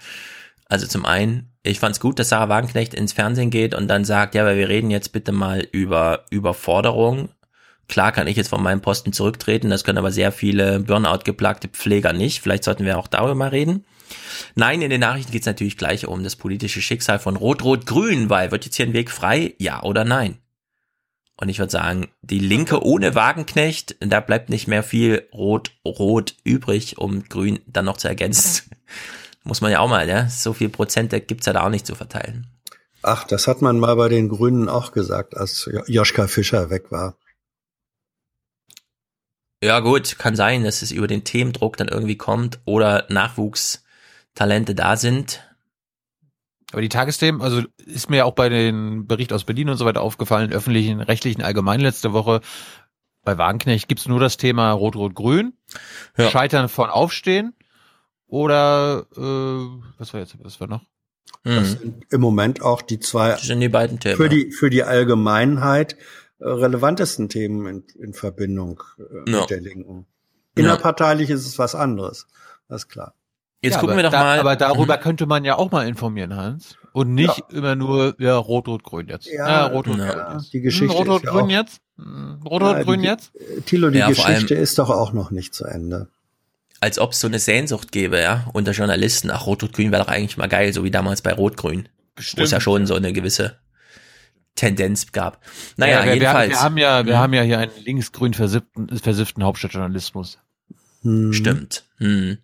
also 0.68 0.86
zum 0.86 1.06
einen, 1.06 1.52
ich 1.62 1.80
fand's 1.80 2.00
gut, 2.00 2.18
dass 2.18 2.28
Sarah 2.28 2.48
Wagenknecht 2.48 2.94
ins 2.94 3.14
Fernsehen 3.14 3.50
geht 3.50 3.74
und 3.74 3.88
dann 3.88 4.04
sagt, 4.04 4.34
ja, 4.34 4.42
aber 4.42 4.56
wir 4.56 4.68
reden 4.68 4.90
jetzt 4.90 5.12
bitte 5.12 5.32
mal 5.32 5.66
über 5.72 6.26
Überforderung 6.30 7.30
Klar 7.88 8.12
kann 8.12 8.26
ich 8.26 8.36
jetzt 8.36 8.48
von 8.48 8.62
meinem 8.62 8.80
Posten 8.80 9.12
zurücktreten, 9.12 9.68
das 9.70 9.84
können 9.84 9.98
aber 9.98 10.10
sehr 10.10 10.32
viele 10.32 10.80
Burnout-geplagte 10.80 11.68
Pfleger 11.68 12.12
nicht. 12.12 12.40
Vielleicht 12.40 12.64
sollten 12.64 12.84
wir 12.84 12.98
auch 12.98 13.08
darüber 13.08 13.34
mal 13.34 13.48
reden. 13.48 13.84
Nein, 14.54 14.82
in 14.82 14.90
den 14.90 15.00
Nachrichten 15.00 15.32
geht 15.32 15.42
es 15.42 15.46
natürlich 15.46 15.76
gleich 15.76 16.06
um 16.06 16.22
das 16.22 16.36
politische 16.36 16.82
Schicksal 16.82 17.18
von 17.18 17.36
Rot-Rot-Grün, 17.36 18.30
weil 18.30 18.50
wird 18.50 18.64
jetzt 18.64 18.76
hier 18.76 18.86
ein 18.86 18.92
Weg 18.92 19.10
frei, 19.10 19.54
ja 19.58 19.82
oder 19.82 20.04
nein? 20.04 20.38
Und 21.36 21.48
ich 21.48 21.58
würde 21.58 21.72
sagen, 21.72 22.08
die 22.22 22.38
Linke 22.38 22.84
ohne 22.84 23.14
Wagenknecht, 23.14 23.96
da 24.00 24.20
bleibt 24.20 24.50
nicht 24.50 24.68
mehr 24.68 24.82
viel 24.82 25.28
Rot-Rot 25.32 26.36
übrig, 26.44 26.98
um 26.98 27.28
Grün 27.28 27.60
dann 27.66 27.86
noch 27.86 27.96
zu 27.96 28.08
ergänzen. 28.08 28.70
Muss 29.42 29.60
man 29.60 29.72
ja 29.72 29.80
auch 29.80 29.88
mal, 29.88 30.08
ja? 30.08 30.28
So 30.28 30.52
viel 30.52 30.68
Prozente 30.68 31.20
gibt's 31.20 31.46
ja 31.46 31.52
da 31.52 31.64
auch 31.64 31.70
nicht 31.70 31.86
zu 31.86 31.94
verteilen. 31.94 32.46
Ach, 33.02 33.24
das 33.24 33.46
hat 33.46 33.60
man 33.60 33.78
mal 33.78 33.96
bei 33.96 34.08
den 34.08 34.30
Grünen 34.30 34.68
auch 34.68 34.92
gesagt, 34.92 35.36
als 35.36 35.68
Joschka 35.86 36.26
Fischer 36.26 36.70
weg 36.70 36.90
war. 36.90 37.18
Ja 39.62 39.80
gut, 39.80 40.18
kann 40.18 40.36
sein, 40.36 40.64
dass 40.64 40.82
es 40.82 40.90
über 40.90 41.06
den 41.06 41.24
Themendruck 41.24 41.76
dann 41.76 41.88
irgendwie 41.88 42.16
kommt 42.16 42.60
oder 42.64 43.06
Nachwuchstalente 44.34 44.74
da 44.74 44.96
sind. 44.96 45.42
Aber 46.72 46.82
die 46.82 46.88
Tagesthemen, 46.88 47.40
also 47.40 47.62
ist 47.86 48.10
mir 48.10 48.26
auch 48.26 48.34
bei 48.34 48.48
den 48.48 49.06
Bericht 49.06 49.32
aus 49.32 49.44
Berlin 49.44 49.68
und 49.68 49.76
so 49.76 49.84
weiter 49.84 50.00
aufgefallen, 50.00 50.52
öffentlichen, 50.52 51.00
rechtlichen 51.00 51.42
allgemein 51.42 51.80
letzte 51.80 52.12
Woche, 52.12 52.40
bei 53.22 53.38
Wagenknecht 53.38 53.88
gibt's 53.88 54.08
nur 54.08 54.20
das 54.20 54.36
Thema 54.36 54.72
Rot-Rot-Grün, 54.72 55.54
ja. 56.18 56.30
Scheitern 56.30 56.68
von 56.68 56.90
Aufstehen 56.90 57.54
oder 58.26 59.06
äh, 59.16 59.20
was 59.98 60.12
war 60.12 60.20
jetzt, 60.20 60.36
was 60.42 60.60
war 60.60 60.66
noch? 60.66 60.82
Das 61.44 61.72
sind 61.72 62.04
im 62.10 62.20
Moment 62.20 62.62
auch 62.62 62.82
die 62.82 63.00
zwei 63.00 63.30
das 63.30 63.42
sind 63.42 63.60
die 63.60 63.68
beiden 63.68 64.00
Themen. 64.00 64.16
Für 64.16 64.28
die, 64.28 64.50
für 64.50 64.70
die 64.70 64.82
Allgemeinheit 64.82 65.96
relevantesten 66.40 67.28
Themen 67.28 67.66
in, 67.66 67.84
in 68.02 68.14
Verbindung 68.14 68.82
äh, 68.98 69.30
ja. 69.30 69.40
mit 69.40 69.50
der 69.50 69.60
Linken. 69.60 70.06
Innerparteilich 70.54 71.28
ja. 71.28 71.36
ist 71.36 71.46
es 71.46 71.58
was 71.58 71.74
anderes. 71.74 72.26
Das 72.68 72.82
ist 72.82 72.88
klar. 72.88 73.14
Jetzt 73.64 73.74
ja, 73.74 73.80
gucken 73.80 73.96
wir 73.96 74.02
doch 74.02 74.10
da, 74.10 74.22
mal. 74.22 74.38
Aber 74.40 74.56
darüber 74.56 74.98
mhm. 74.98 75.00
könnte 75.00 75.24
man 75.24 75.42
ja 75.44 75.56
auch 75.56 75.70
mal 75.70 75.88
informieren, 75.88 76.36
Hans. 76.36 76.76
Und 76.92 77.14
nicht 77.14 77.38
ja. 77.38 77.56
immer 77.56 77.74
nur, 77.74 78.14
ja, 78.18 78.36
Rot-Rot-Grün 78.36 79.08
jetzt. 79.08 79.26
Ja, 79.26 79.48
ja 79.48 79.66
Rot-Rot 79.66 79.98
ja, 79.98 80.34
jetzt. 80.34 80.52
Die 80.52 80.60
Geschichte 80.60 80.98
hm, 80.98 81.08
Rot-Rot-Grün 81.08 81.48
jetzt? 81.48 81.80
Rot-Rot-Grün 82.44 83.02
jetzt? 83.02 83.32
Thilo, 83.64 83.88
die 83.88 84.00
Geschichte 84.00 84.54
ist 84.54 84.78
doch 84.78 84.90
auch 84.90 85.14
noch 85.14 85.30
nicht 85.30 85.54
zu 85.54 85.64
Ende. 85.64 86.08
Als 86.80 86.98
ob 86.98 87.12
es 87.12 87.20
so 87.20 87.26
eine 87.26 87.38
Sehnsucht 87.38 87.90
gäbe, 87.90 88.20
ja, 88.20 88.50
unter 88.52 88.72
Journalisten. 88.72 89.30
Ach, 89.30 89.46
Rot-Rot-Grün 89.46 89.92
wäre 89.92 90.04
doch 90.04 90.12
eigentlich 90.12 90.36
mal 90.36 90.48
geil, 90.48 90.74
so 90.74 90.84
wie 90.84 90.90
damals 90.90 91.22
bei 91.22 91.32
Rot-Grün. 91.32 91.88
Wo 92.36 92.42
es 92.42 92.50
ja 92.50 92.60
schon 92.60 92.86
so 92.86 92.94
eine 92.94 93.14
gewisse 93.14 93.56
Tendenz 94.54 95.10
gab. 95.12 95.40
Naja, 95.78 96.00
ja, 96.00 96.04
wir, 96.04 96.14
jedenfalls. 96.14 96.50
Wir, 96.50 96.60
haben 96.60 96.76
ja, 96.76 97.06
wir 97.06 97.14
hm. 97.14 97.20
haben 97.20 97.32
ja 97.32 97.42
hier 97.42 97.58
einen 97.60 97.72
linksgrün 97.82 98.34
versifften, 98.34 98.98
versifften 98.98 99.42
Hauptstadtjournalismus. 99.42 100.38
Hm. 101.02 101.32
Stimmt. 101.32 101.86
Hm. 101.96 102.38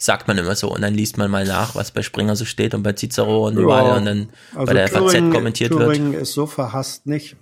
Sagt 0.00 0.28
man 0.28 0.38
immer 0.38 0.54
so. 0.54 0.72
Und 0.72 0.82
dann 0.82 0.94
liest 0.94 1.18
man 1.18 1.30
mal 1.30 1.44
nach, 1.44 1.74
was 1.74 1.90
bei 1.90 2.02
Springer 2.02 2.36
so 2.36 2.44
steht 2.44 2.72
und 2.74 2.82
bei 2.84 2.92
Cicero 2.92 3.48
und 3.48 3.56
ja, 3.56 3.62
überall 3.62 3.98
und 3.98 4.04
dann 4.04 4.28
also 4.54 4.66
bei 4.66 4.74
der 4.74 4.86
Thüringen, 4.86 5.30
FAZ 5.30 5.34
kommentiert 5.34 5.70
Thüringen 5.70 5.88
wird. 5.88 5.96
Thüringen 5.96 6.20
ist 6.20 6.32
so 6.32 6.46
verhasst 6.46 7.06
nicht. 7.06 7.36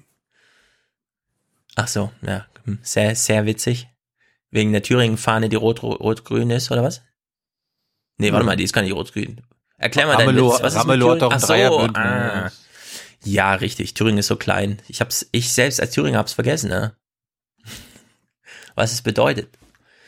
Ach 1.75 1.89
so, 1.89 2.11
ja. 2.23 2.47
Sehr, 2.83 3.15
sehr 3.15 3.47
witzig. 3.47 3.89
Wegen 4.51 4.73
der 4.73 4.83
Thüringen-Fahne, 4.83 5.49
die 5.49 5.57
rot-grün 5.57 6.51
ist, 6.51 6.71
oder 6.71 6.83
was? 6.83 7.03
Nee, 8.17 8.33
warte 8.33 8.47
mal, 8.47 8.57
die 8.57 8.65
ist 8.65 8.73
gar 8.73 8.83
nicht 8.83 8.95
rot-grün. 8.95 9.43
Erklär 9.77 10.07
mal 10.07 10.17
Ramelow, 10.17 10.49
deinen 10.49 10.55
Witz. 10.55 10.63
Was 10.63 10.77
Ramelow 10.77 11.15
ist 11.15 11.23
mit 11.23 11.33
Ach 11.33 11.41
so, 11.41 11.53
ah. 11.95 12.51
Ja, 13.25 13.55
richtig. 13.55 13.95
Thüringen 13.95 14.19
ist 14.19 14.29
so 14.29 14.37
klein. 14.37 14.81
Ich 14.89 15.01
hab's, 15.01 15.27
ich 15.33 15.53
selbst 15.53 15.81
als 15.81 15.91
Thüringer 15.91 16.19
hab's 16.19 16.33
vergessen, 16.33 16.71
ne? 16.71 16.97
Was 18.75 18.93
es 18.93 19.03
bedeutet. 19.03 19.59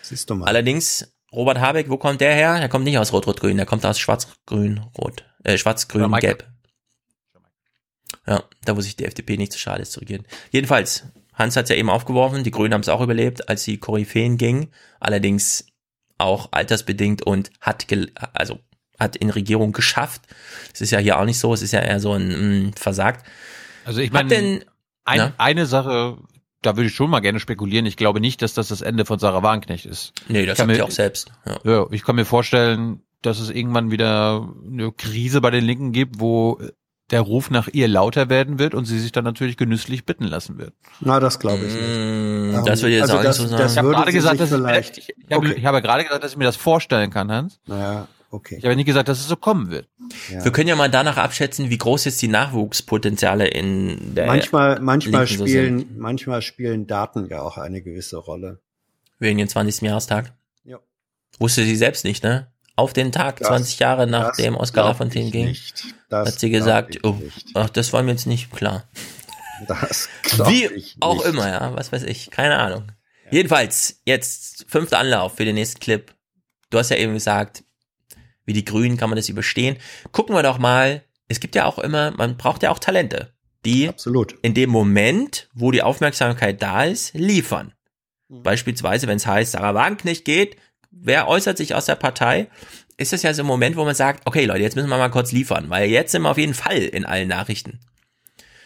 Siehst 0.02 0.31
du 0.31 0.36
mal. 0.36 0.47
Allerdings, 0.47 1.12
Robert 1.33 1.59
Habeck, 1.59 1.91
wo 1.91 1.97
kommt 1.99 2.21
der 2.21 2.35
her? 2.35 2.55
Er 2.55 2.69
kommt 2.69 2.85
nicht 2.85 2.99
aus 2.99 3.13
Rot-Rot-Grün, 3.13 3.57
der 3.57 3.67
kommt 3.67 3.85
aus 3.85 3.99
Schwarz-Grün-Rot, 3.99 5.25
äh, 5.45 5.59
Schwarz-Grün-Gelb. 5.59 6.47
Ja, 8.27 8.45
da 8.65 8.77
wo 8.77 8.81
sich 8.81 8.97
die 8.97 9.05
FDP 9.05 9.37
nicht 9.37 9.53
zu 9.53 9.59
schade 9.59 9.83
ist 9.83 9.93
zu 9.93 10.01
regieren. 10.01 10.27
Jedenfalls, 10.51 11.05
Hans 11.35 11.57
hat's 11.57 11.71
ja 11.71 11.77
eben 11.77 11.91
aufgeworfen, 11.91 12.45
die 12.45 12.51
Grünen 12.51 12.75
haben 12.75 12.81
es 12.81 12.89
auch 12.89 13.01
überlebt, 13.01 13.49
als 13.49 13.65
die 13.65 13.79
Koryphäen 13.79 14.39
ging. 14.39 14.71
Allerdings 15.01 15.67
auch 16.19 16.49
altersbedingt 16.51 17.23
und 17.23 17.51
hat, 17.61 17.87
also 18.33 18.59
hat 18.99 19.17
in 19.17 19.31
Regierung 19.31 19.73
geschafft. 19.73 20.23
Es 20.75 20.81
ist 20.81 20.91
ja 20.91 20.99
hier 20.99 21.19
auch 21.19 21.25
nicht 21.25 21.39
so, 21.39 21.55
es 21.55 21.63
ist 21.63 21.73
ja 21.73 21.81
eher 21.81 22.01
so 22.01 22.13
ein 22.13 22.29
mh, 22.29 22.69
mm, 22.69 22.73
versagt. 22.75 23.27
Also 23.85 24.01
ich 24.01 24.11
meine, 24.11 24.63
ein, 25.05 25.33
eine 25.39 25.67
Sache, 25.67 26.19
da 26.62 26.77
würde 26.77 26.89
ich 26.89 26.95
schon 26.95 27.11
mal 27.11 27.20
gerne 27.20 27.41
spekulieren. 27.41 27.87
Ich 27.87 27.97
glaube 27.97 28.20
nicht, 28.20 28.43
dass 28.43 28.55
das 28.55 28.69
das 28.69 28.83
Ende 28.83 29.05
von 29.05 29.19
Sarah 29.19 29.43
Wagenknecht 29.43 29.87
ist. 29.87 30.12
Nee, 30.28 30.47
das 30.47 30.59
sagt 30.59 30.75
sie 30.75 30.83
auch 30.83 30.91
selbst. 30.91 31.33
Ja. 31.47 31.59
ja, 31.65 31.87
ich 31.91 32.05
kann 32.05 32.17
mir 32.17 32.25
vorstellen, 32.25 33.03
dass 33.23 33.41
es 33.41 33.51
irgendwann 33.51 33.91
wieder 33.91 34.49
eine 34.67 34.93
Krise 34.93 35.41
bei 35.41 35.51
den 35.51 35.65
Linken 35.65 35.93
gibt, 35.93 36.20
wo 36.20 36.61
der 37.11 37.20
Ruf 37.23 37.51
nach 37.51 37.69
ihr 37.73 37.89
lauter 37.89 38.28
werden 38.28 38.59
wird 38.59 38.75
und 38.75 38.85
sie 38.85 38.99
sich 38.99 39.12
dann 39.12 39.25
natürlich 39.25 39.57
genüsslich 39.57 40.05
bitten 40.05 40.25
lassen 40.25 40.59
wird. 40.59 40.75
Na, 41.01 41.20
das 41.20 41.39
glaube 41.39 41.65
ich 41.65 41.73
nicht. 41.73 41.83
Mm, 41.83 42.65
das 42.67 42.83
würde 42.83 42.95
ich 42.95 43.01
jetzt 43.01 43.11
also 43.11 43.19
auch 43.19 43.23
das, 43.23 43.39
nicht 43.39 43.49
so 43.49 43.57
sagen. 43.57 43.70
Ich 43.70 43.78
habe 43.78 43.91
gerade 43.91 44.12
gesagt, 44.12 44.41
dass 44.41 44.53
ich, 44.53 44.99
ich, 44.99 45.09
ich, 45.09 45.37
okay. 45.37 45.55
ich 45.57 45.65
habe 45.65 45.81
gerade 45.81 46.05
gesagt, 46.05 46.23
dass 46.23 46.33
ich 46.33 46.37
mir 46.37 46.45
das 46.45 46.57
vorstellen 46.57 47.11
kann, 47.11 47.33
Hans. 47.33 47.61
Naja. 47.67 48.09
Okay. 48.31 48.57
Ich 48.59 48.65
habe 48.65 48.77
nicht 48.77 48.87
gesagt, 48.87 49.09
dass 49.09 49.21
es 49.21 49.27
so 49.27 49.37
kommen 49.37 49.71
wird. 49.71 49.89
Ja. 50.31 50.45
Wir 50.45 50.53
können 50.53 50.69
ja 50.69 50.77
mal 50.77 50.91
danach 50.91 51.17
abschätzen, 51.17 51.71
wie 51.71 51.79
groß 51.79 52.05
jetzt 52.05 52.21
die 52.21 52.29
Nachwuchspotenziale 52.29 53.49
in 53.49 54.15
der 54.15 54.27
manchmal 54.27 54.81
manchmal 54.81 55.25
Linken 55.25 55.47
spielen 55.47 55.79
so 55.81 55.87
manchmal 55.97 56.43
spielen 56.43 56.87
Daten 56.87 57.29
ja 57.29 57.41
auch 57.41 57.57
eine 57.57 57.81
gewisse 57.81 58.19
Rolle. 58.19 58.61
Wegen 59.19 59.39
den 59.39 59.49
20. 59.49 59.81
Jahrestag. 59.83 60.33
Ja. 60.65 60.79
Wusste 61.39 61.65
sie 61.65 61.77
selbst 61.77 62.05
nicht, 62.05 62.23
ne? 62.23 62.53
Auf 62.77 62.93
den 62.93 63.11
Tag, 63.11 63.39
das, 63.39 63.49
20 63.49 63.79
Jahre 63.81 64.07
nachdem 64.07 64.55
Oscar 64.55 64.85
Lafontaine 64.85 65.31
ging, 65.31 65.57
hat 66.13 66.39
sie 66.39 66.51
gesagt, 66.51 67.01
oh, 67.03 67.17
ach, 67.55 67.71
das 67.71 67.93
war 67.93 68.03
mir 68.05 68.13
jetzt 68.13 68.27
nicht 68.27 68.53
klar. 68.53 68.85
Das 69.67 70.09
Wie 70.47 70.71
auch 71.01 71.25
immer, 71.25 71.49
ja, 71.49 71.75
was 71.75 71.91
weiß 71.91 72.05
ich, 72.05 72.31
keine 72.31 72.57
Ahnung. 72.59 72.93
Jedenfalls, 73.33 74.01
jetzt 74.05 74.67
fünfter 74.69 74.99
Anlauf 75.01 75.35
für 75.37 75.45
den 75.45 75.57
nächsten 75.57 75.81
Clip. 75.81 76.15
Du 76.71 76.79
hast 76.79 76.91
ja 76.91 76.97
eben 76.97 77.15
gesagt, 77.15 77.65
wie 78.49 78.55
die 78.55 78.65
Grünen 78.65 78.97
kann 78.97 79.10
man 79.10 79.17
das 79.18 79.28
überstehen. 79.28 79.77
Gucken 80.10 80.35
wir 80.35 80.43
doch 80.43 80.59
mal, 80.59 81.05
es 81.28 81.39
gibt 81.39 81.55
ja 81.55 81.67
auch 81.67 81.78
immer, 81.78 82.12
man 82.12 82.39
braucht 82.39 82.62
ja 82.62 82.70
auch 82.70 82.78
Talente, 82.78 83.35
die 83.67 83.91
Absolut. 83.91 84.36
in 84.41 84.55
dem 84.55 84.70
Moment, 84.70 85.51
wo 85.52 85.70
die 85.70 85.83
Aufmerksamkeit 85.83 86.62
da 86.62 86.85
ist, 86.85 87.12
liefern. 87.12 87.75
Mhm. 88.28 88.43
Beispielsweise, 88.43 89.07
wenn 89.07 89.18
es 89.18 89.27
heißt, 89.27 89.52
Sarah 89.52 89.75
Wagenknecht 89.75 90.25
geht, 90.25 90.57
wer 90.91 91.28
äußert 91.28 91.59
sich 91.59 91.75
aus 91.75 91.85
der 91.85 91.97
Partei? 91.97 92.49
Ist 92.97 93.12
das 93.12 93.23
ja 93.23 93.35
so 93.35 93.43
ein 93.43 93.47
Moment, 93.47 93.77
wo 93.77 93.85
man 93.85 93.94
sagt, 93.94 94.27
okay 94.27 94.47
Leute, 94.47 94.62
jetzt 94.62 94.77
müssen 94.77 94.89
wir 94.89 94.97
mal 94.97 95.10
kurz 95.10 95.31
liefern, 95.31 95.68
weil 95.68 95.91
jetzt 95.91 96.12
sind 96.12 96.23
wir 96.23 96.31
auf 96.31 96.39
jeden 96.39 96.55
Fall 96.55 96.78
in 96.78 97.05
allen 97.05 97.28
Nachrichten. 97.28 97.81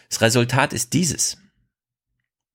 Das 0.09 0.21
Resultat 0.21 0.71
ist 0.71 0.93
dieses. 0.93 1.37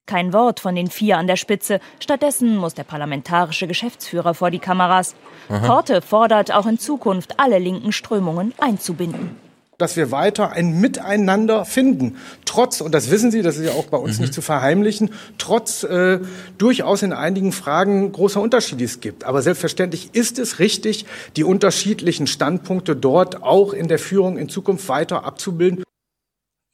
Kein 0.09 0.33
Wort 0.33 0.59
von 0.59 0.75
den 0.75 0.89
vier 0.89 1.19
an 1.19 1.27
der 1.27 1.37
Spitze. 1.37 1.81
Stattdessen 2.01 2.57
muss 2.57 2.73
der 2.73 2.85
parlamentarische 2.85 3.67
Geschäftsführer 3.67 4.33
vor 4.33 4.51
die 4.51 4.59
Kameras. 4.59 5.15
Aha. 5.51 5.67
Korte 5.67 6.01
fordert 6.01 6.51
auch 6.51 6.67
in 6.67 6.79
Zukunft 6.79 7.39
alle 7.39 7.59
linken 7.59 7.93
Strömungen 7.93 8.55
einzubinden 8.59 9.37
dass 9.79 9.97
wir 9.97 10.11
weiter 10.11 10.51
ein 10.51 10.81
Miteinander 10.81 11.65
finden. 11.65 12.17
Trotz, 12.45 12.81
und 12.81 12.93
das 12.93 13.13
wissen 13.13 13.31
Sie, 13.31 13.43
das 13.43 13.59
ist 13.59 13.67
ja 13.67 13.73
auch 13.75 13.87
bei 13.87 13.97
uns 13.97 14.17
mhm. 14.17 14.23
nicht 14.23 14.35
zu 14.35 14.43
verheimlichen, 14.43 15.11
trotz 15.39 15.85
äh, 15.85 16.19
durchaus 16.59 17.05
in 17.05 17.13
einigen 17.13 17.53
Fragen 17.53 18.11
großer 18.11 18.41
Unterschiede 18.41 18.85
es 18.85 18.99
gibt. 18.99 19.23
Aber 19.23 19.41
selbstverständlich 19.41 20.11
ist 20.15 20.41
es 20.41 20.59
richtig, 20.59 21.07
die 21.37 21.45
unterschiedlichen 21.45 22.27
Standpunkte 22.27 22.97
dort 22.97 23.45
auch 23.45 23.73
in 23.73 23.87
der 23.87 24.01
Führung 24.01 24.37
in 24.37 24.49
Zukunft 24.49 24.89
weiter 24.89 25.25
abzubilden. 25.25 25.85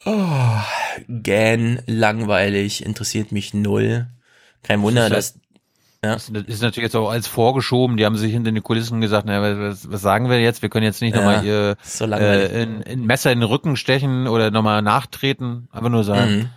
Oh, 0.05 0.59
gähn, 1.09 1.81
langweilig, 1.87 2.85
interessiert 2.85 3.33
mich 3.33 3.55
null. 3.55 4.07
Kein 4.63 4.83
Wunder, 4.83 5.09
dass 5.09 5.39
ja. 6.05 6.15
Das 6.17 6.29
ist 6.29 6.61
natürlich 6.61 6.89
jetzt 6.89 6.97
auch 6.97 7.09
als 7.09 7.27
vorgeschoben. 7.27 7.97
Die 7.97 8.05
haben 8.05 8.17
sich 8.17 8.31
hinter 8.31 8.53
den 8.53 8.63
Kulissen 8.63 9.01
gesagt, 9.01 9.27
naja, 9.27 9.59
was, 9.59 9.91
was 9.91 10.03
sagen 10.03 10.29
wir 10.29 10.39
jetzt? 10.39 10.61
Wir 10.61 10.69
können 10.69 10.85
jetzt 10.85 11.01
nicht 11.01 11.17
ja, 11.17 11.23
nochmal 11.23 11.45
ihr 11.45 11.77
so 11.83 12.05
äh, 12.05 12.63
in, 12.63 12.83
in 12.83 13.07
Messer 13.07 13.33
in 13.33 13.41
den 13.41 13.49
Rücken 13.49 13.77
stechen 13.77 14.29
oder 14.29 14.51
nochmal 14.51 14.83
nachtreten. 14.83 15.69
Einfach 15.73 15.89
nur 15.89 16.05
sagen, 16.05 16.37
mhm. 16.37 16.49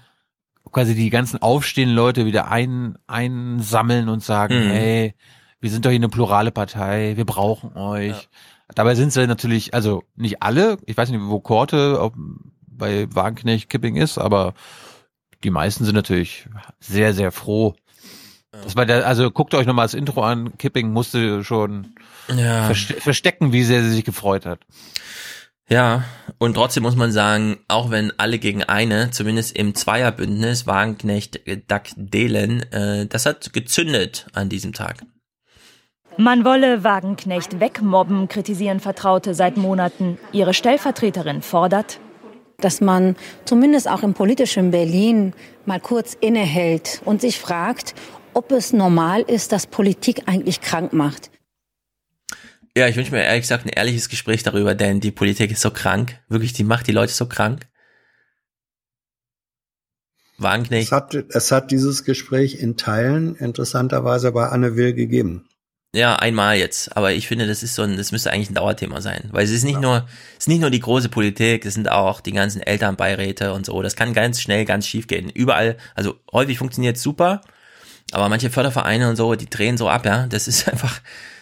quasi 0.71 0.95
die 0.95 1.09
ganzen 1.09 1.41
aufstehenden 1.41 1.95
Leute 1.95 2.25
wieder 2.25 2.51
ein, 2.51 2.97
einsammeln 3.07 4.09
und 4.09 4.21
sagen, 4.21 4.65
mhm. 4.65 4.69
hey, 4.69 5.13
wir 5.61 5.69
sind 5.69 5.85
doch 5.85 5.91
hier 5.91 5.99
eine 5.99 6.09
plurale 6.09 6.51
Partei, 6.51 7.13
wir 7.15 7.25
brauchen 7.25 7.77
euch. 7.77 8.09
Ja. 8.09 8.27
Dabei 8.75 8.95
sind 8.95 9.13
sie 9.13 9.25
natürlich, 9.27 9.73
also 9.73 10.03
nicht 10.17 10.43
alle, 10.43 10.77
ich 10.85 10.97
weiß 10.97 11.09
nicht, 11.09 11.21
wo 11.23 11.39
Korte 11.39 12.01
ob 12.01 12.15
bei 12.77 13.07
Wagenknecht 13.13 13.69
Kipping 13.69 13.95
ist, 13.95 14.17
aber 14.17 14.53
die 15.43 15.49
meisten 15.49 15.85
sind 15.85 15.95
natürlich 15.95 16.47
sehr, 16.79 17.13
sehr 17.13 17.31
froh, 17.31 17.75
das 18.51 18.75
war 18.75 18.85
der, 18.85 19.05
also 19.05 19.29
guckt 19.31 19.53
euch 19.53 19.67
nochmal 19.67 19.85
das 19.85 19.93
Intro 19.93 20.23
an. 20.23 20.57
Kipping 20.57 20.91
musste 20.91 21.43
schon 21.43 21.93
ja. 22.35 22.73
verstecken, 22.73 23.51
wie 23.51 23.63
sehr 23.63 23.83
sie 23.83 23.91
sich 23.91 24.05
gefreut 24.05 24.45
hat. 24.45 24.59
Ja, 25.69 26.05
und 26.37 26.53
trotzdem 26.53 26.83
muss 26.83 26.95
man 26.95 27.11
sagen, 27.11 27.57
auch 27.67 27.89
wenn 27.91 28.13
alle 28.17 28.39
gegen 28.39 28.63
eine, 28.63 29.11
zumindest 29.11 29.55
im 29.55 29.75
Zweierbündnis, 29.75 30.65
Wagenknecht, 30.65 31.41
Duck 31.69 31.83
Delen, 31.97 32.71
äh, 32.71 33.05
das 33.05 33.25
hat 33.25 33.51
gezündet 33.51 34.27
an 34.33 34.47
diesem 34.47 34.71
Tag. 34.71 35.03
Man 36.15 36.45
wolle 36.45 36.85
Wagenknecht 36.85 37.59
wegmobben, 37.59 38.29
kritisieren 38.29 38.79
Vertraute 38.79 39.33
seit 39.33 39.57
Monaten. 39.57 40.17
Ihre 40.31 40.53
Stellvertreterin 40.53 41.41
fordert, 41.41 41.99
dass 42.57 42.81
man 42.81 43.15
zumindest 43.45 43.87
auch 43.87 44.03
im 44.03 44.13
politischen 44.13 44.71
Berlin 44.71 45.33
mal 45.65 45.79
kurz 45.79 46.15
innehält 46.19 47.01
und 47.05 47.21
sich 47.21 47.39
fragt, 47.39 47.93
ob 48.33 48.51
es 48.51 48.73
normal 48.73 49.21
ist, 49.21 49.51
dass 49.51 49.67
Politik 49.67 50.23
eigentlich 50.25 50.61
krank 50.61 50.93
macht. 50.93 51.31
Ja, 52.75 52.87
ich 52.87 52.95
wünsche 52.95 53.11
mir 53.11 53.23
ehrlich 53.23 53.41
gesagt 53.41 53.65
ein 53.65 53.69
ehrliches 53.69 54.09
Gespräch 54.09 54.43
darüber, 54.43 54.75
denn 54.75 54.99
die 54.99 55.11
Politik 55.11 55.51
ist 55.51 55.61
so 55.61 55.71
krank. 55.71 56.19
Wirklich, 56.29 56.53
die 56.53 56.63
macht 56.63 56.87
die 56.87 56.91
Leute 56.91 57.13
so 57.13 57.25
krank. 57.25 57.67
Wagenknecht. 60.37 60.87
Es 60.87 60.91
hat, 60.91 61.15
es 61.15 61.51
hat 61.51 61.71
dieses 61.71 62.03
Gespräch 62.03 62.59
in 62.59 62.77
Teilen 62.77 63.35
interessanterweise 63.35 64.31
bei 64.31 64.47
Anne 64.49 64.75
Will 64.75 64.93
gegeben. 64.93 65.47
Ja, 65.93 66.15
einmal 66.17 66.57
jetzt. 66.57 66.95
Aber 66.97 67.13
ich 67.13 67.27
finde, 67.27 67.47
das 67.47 67.63
ist 67.63 67.75
so 67.75 67.81
ein, 67.81 67.97
das 67.97 68.11
müsste 68.11 68.31
eigentlich 68.31 68.49
ein 68.49 68.55
Dauerthema 68.55 69.01
sein. 69.01 69.29
Weil 69.31 69.45
es 69.45 69.51
ist 69.51 69.63
nicht 69.63 69.75
ja. 69.75 69.81
nur, 69.81 70.07
es 70.33 70.43
ist 70.43 70.47
nicht 70.47 70.59
nur 70.59 70.69
die 70.69 70.79
große 70.79 71.09
Politik, 71.09 71.65
es 71.65 71.75
sind 71.75 71.89
auch 71.89 72.19
die 72.19 72.33
ganzen 72.33 72.61
Elternbeiräte 72.61 73.53
und 73.53 73.65
so. 73.65 73.81
Das 73.81 73.95
kann 73.95 74.13
ganz 74.13 74.41
schnell, 74.41 74.65
ganz 74.65 74.85
schief 74.85 75.07
gehen. 75.07 75.29
Überall, 75.29 75.77
also 75.95 76.15
häufig 76.31 76.57
funktioniert 76.57 76.97
super, 76.97 77.41
aber 78.11 78.29
manche 78.29 78.49
Fördervereine 78.49 79.09
und 79.09 79.15
so, 79.15 79.35
die 79.35 79.49
drehen 79.49 79.77
so 79.77 79.89
ab, 79.89 80.05
ja. 80.05 80.27
Das 80.27 80.47
ist 80.47 80.67
einfach, 80.71 80.99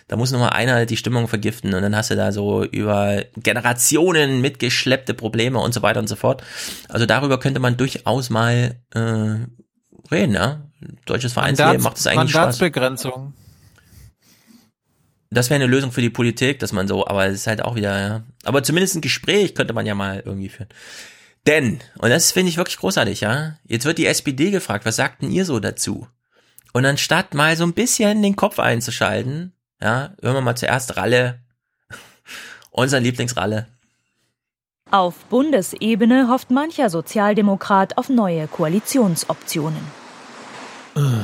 da 0.07 0.15
muss 0.15 0.31
nur 0.31 0.39
mal 0.41 0.49
einer 0.49 0.85
die 0.85 0.97
Stimmung 0.97 1.27
vergiften 1.27 1.73
und 1.73 1.81
dann 1.81 1.95
hast 1.95 2.11
du 2.11 2.15
da 2.15 2.31
so 2.31 2.63
über 2.63 3.23
Generationen 3.37 4.41
mitgeschleppte 4.41 5.15
Probleme 5.15 5.59
und 5.59 5.73
so 5.73 5.81
weiter 5.81 5.99
und 5.99 6.07
so 6.07 6.15
fort. 6.15 6.43
Also 6.87 7.07
darüber 7.07 7.39
könnte 7.39 7.59
man 7.59 7.77
durchaus 7.77 8.29
mal 8.29 8.79
äh, 8.93 10.11
reden, 10.11 10.35
ja. 10.35 10.61
Deutsches 11.07 11.33
Vereinsleben 11.33 11.81
macht 11.81 11.97
es 11.97 12.05
eigentlich 12.05 12.33
Mandatsbegrenzung. 12.35 13.33
Das 15.35 15.49
wäre 15.49 15.55
eine 15.55 15.67
Lösung 15.69 15.91
für 15.91 15.99
die 16.01 16.09
Politik, 16.09 16.59
dass 16.59 16.71
man 16.71 16.87
so, 16.87 17.05
aber 17.05 17.27
es 17.27 17.35
ist 17.35 17.47
halt 17.47 17.61
auch 17.61 17.75
wieder, 17.75 17.99
ja. 17.99 18.23
Aber 18.45 18.63
zumindest 18.63 18.95
ein 18.95 19.01
Gespräch 19.01 19.53
könnte 19.53 19.73
man 19.73 19.85
ja 19.85 19.93
mal 19.93 20.23
irgendwie 20.25 20.47
führen. 20.47 20.69
Denn, 21.45 21.79
und 21.97 22.09
das 22.09 22.31
finde 22.31 22.49
ich 22.49 22.57
wirklich 22.57 22.77
großartig, 22.77 23.19
ja. 23.19 23.57
Jetzt 23.65 23.85
wird 23.85 23.97
die 23.97 24.05
SPD 24.05 24.49
gefragt, 24.49 24.85
was 24.85 24.95
sagten 24.95 25.29
ihr 25.29 25.43
so 25.43 25.59
dazu? 25.59 26.07
Und 26.71 26.85
anstatt 26.85 27.33
mal 27.33 27.57
so 27.57 27.65
ein 27.65 27.73
bisschen 27.73 28.23
den 28.23 28.37
Kopf 28.37 28.59
einzuschalten, 28.59 29.51
ja, 29.81 30.13
hören 30.21 30.35
wir 30.35 30.41
mal 30.41 30.55
zuerst 30.55 30.95
Ralle, 30.95 31.39
unser 32.71 33.01
Lieblingsralle. 33.01 33.67
Auf 34.89 35.25
Bundesebene 35.25 36.29
hofft 36.29 36.49
mancher 36.49 36.89
Sozialdemokrat 36.89 37.97
auf 37.97 38.07
neue 38.07 38.47
Koalitionsoptionen. 38.47 39.81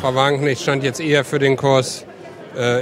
Frau 0.01 0.13
Wagenknecht 0.15 0.63
stand 0.63 0.83
jetzt 0.83 0.99
eher 0.99 1.23
für 1.23 1.39
den 1.39 1.55
Kurs, 1.55 2.05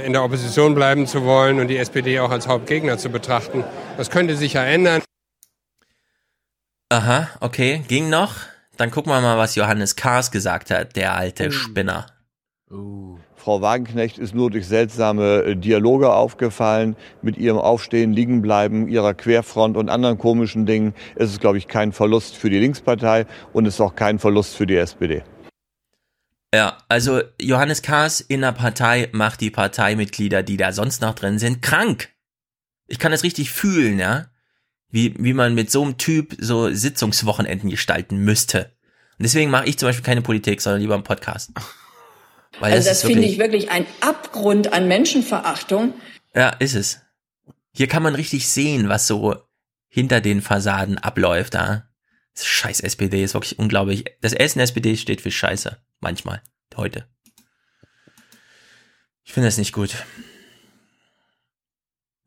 in 0.04 0.12
der 0.12 0.24
Opposition 0.24 0.74
bleiben 0.74 1.06
zu 1.06 1.24
wollen 1.24 1.60
und 1.60 1.68
die 1.68 1.76
SPD 1.76 2.20
auch 2.20 2.30
als 2.30 2.48
Hauptgegner 2.48 2.98
zu 2.98 3.10
betrachten. 3.10 3.64
Das 3.96 4.10
könnte 4.10 4.36
sich 4.36 4.54
ja 4.54 4.64
ändern. 4.64 5.02
Aha, 6.88 7.28
okay, 7.40 7.84
ging 7.86 8.10
noch. 8.10 8.34
Dann 8.76 8.90
gucken 8.90 9.12
wir 9.12 9.20
mal, 9.20 9.38
was 9.38 9.54
Johannes 9.54 9.94
Kahrs 9.94 10.30
gesagt 10.30 10.70
hat, 10.70 10.96
der 10.96 11.14
alte 11.14 11.48
oh. 11.48 11.50
Spinner. 11.50 12.06
Uh. 12.70 13.18
Frau 13.40 13.62
Wagenknecht 13.62 14.18
ist 14.18 14.34
nur 14.34 14.50
durch 14.50 14.66
seltsame 14.68 15.42
äh, 15.42 15.56
Dialoge 15.56 16.12
aufgefallen. 16.12 16.94
Mit 17.22 17.38
ihrem 17.38 17.56
Aufstehen, 17.56 18.12
Liegenbleiben, 18.12 18.86
ihrer 18.86 19.14
Querfront 19.14 19.78
und 19.78 19.88
anderen 19.88 20.18
komischen 20.18 20.66
Dingen 20.66 20.94
ist 21.16 21.30
es, 21.30 21.40
glaube 21.40 21.56
ich, 21.56 21.66
kein 21.66 21.92
Verlust 21.92 22.36
für 22.36 22.50
die 22.50 22.58
Linkspartei 22.58 23.24
und 23.54 23.64
ist 23.64 23.80
auch 23.80 23.94
kein 23.94 24.18
Verlust 24.18 24.56
für 24.56 24.66
die 24.66 24.76
SPD. 24.76 25.22
Ja, 26.52 26.78
also 26.88 27.22
Johannes 27.40 27.82
Kahrs 27.82 28.20
in 28.20 28.40
der 28.40 28.52
Partei 28.52 29.08
macht 29.12 29.40
die 29.40 29.50
Parteimitglieder, 29.50 30.42
die 30.42 30.56
da 30.56 30.72
sonst 30.72 31.00
noch 31.00 31.14
drin 31.14 31.38
sind, 31.38 31.62
krank. 31.62 32.08
Ich 32.88 32.98
kann 32.98 33.12
das 33.12 33.22
richtig 33.22 33.52
fühlen, 33.52 33.98
ja. 34.00 34.26
Wie, 34.88 35.14
wie 35.18 35.34
man 35.34 35.54
mit 35.54 35.70
so 35.70 35.84
einem 35.84 35.96
Typ 35.96 36.36
so 36.40 36.72
Sitzungswochenenden 36.72 37.70
gestalten 37.70 38.18
müsste. 38.18 38.72
Und 39.18 39.22
deswegen 39.22 39.50
mache 39.50 39.66
ich 39.66 39.78
zum 39.78 39.88
Beispiel 39.88 40.04
keine 40.04 40.22
Politik, 40.22 40.60
sondern 40.60 40.80
lieber 40.80 40.94
einen 40.94 41.04
Podcast. 41.04 41.52
Weil 42.58 42.72
also 42.72 42.88
das, 42.88 43.02
das 43.02 43.08
finde 43.08 43.28
ich 43.28 43.38
wirklich 43.38 43.70
ein 43.70 43.86
Abgrund 44.00 44.72
an 44.72 44.88
Menschenverachtung. 44.88 45.94
Ja, 46.34 46.48
ist 46.48 46.74
es. 46.74 47.00
Hier 47.72 47.86
kann 47.86 48.02
man 48.02 48.16
richtig 48.16 48.48
sehen, 48.48 48.88
was 48.88 49.06
so 49.06 49.36
hinter 49.88 50.20
den 50.20 50.42
Fassaden 50.42 50.98
abläuft 50.98 51.54
da. 51.54 51.88
Das 52.34 52.46
scheiß 52.46 52.80
SPD 52.80 53.22
ist 53.22 53.34
wirklich 53.34 53.58
unglaublich. 53.58 54.04
Das 54.20 54.32
Essen 54.32 54.58
SPD 54.58 54.96
steht 54.96 55.20
für 55.20 55.30
Scheiße. 55.30 55.76
Manchmal. 56.00 56.42
Heute. 56.76 57.06
Ich 59.24 59.32
finde 59.32 59.48
das 59.48 59.58
nicht 59.58 59.72
gut. 59.72 60.04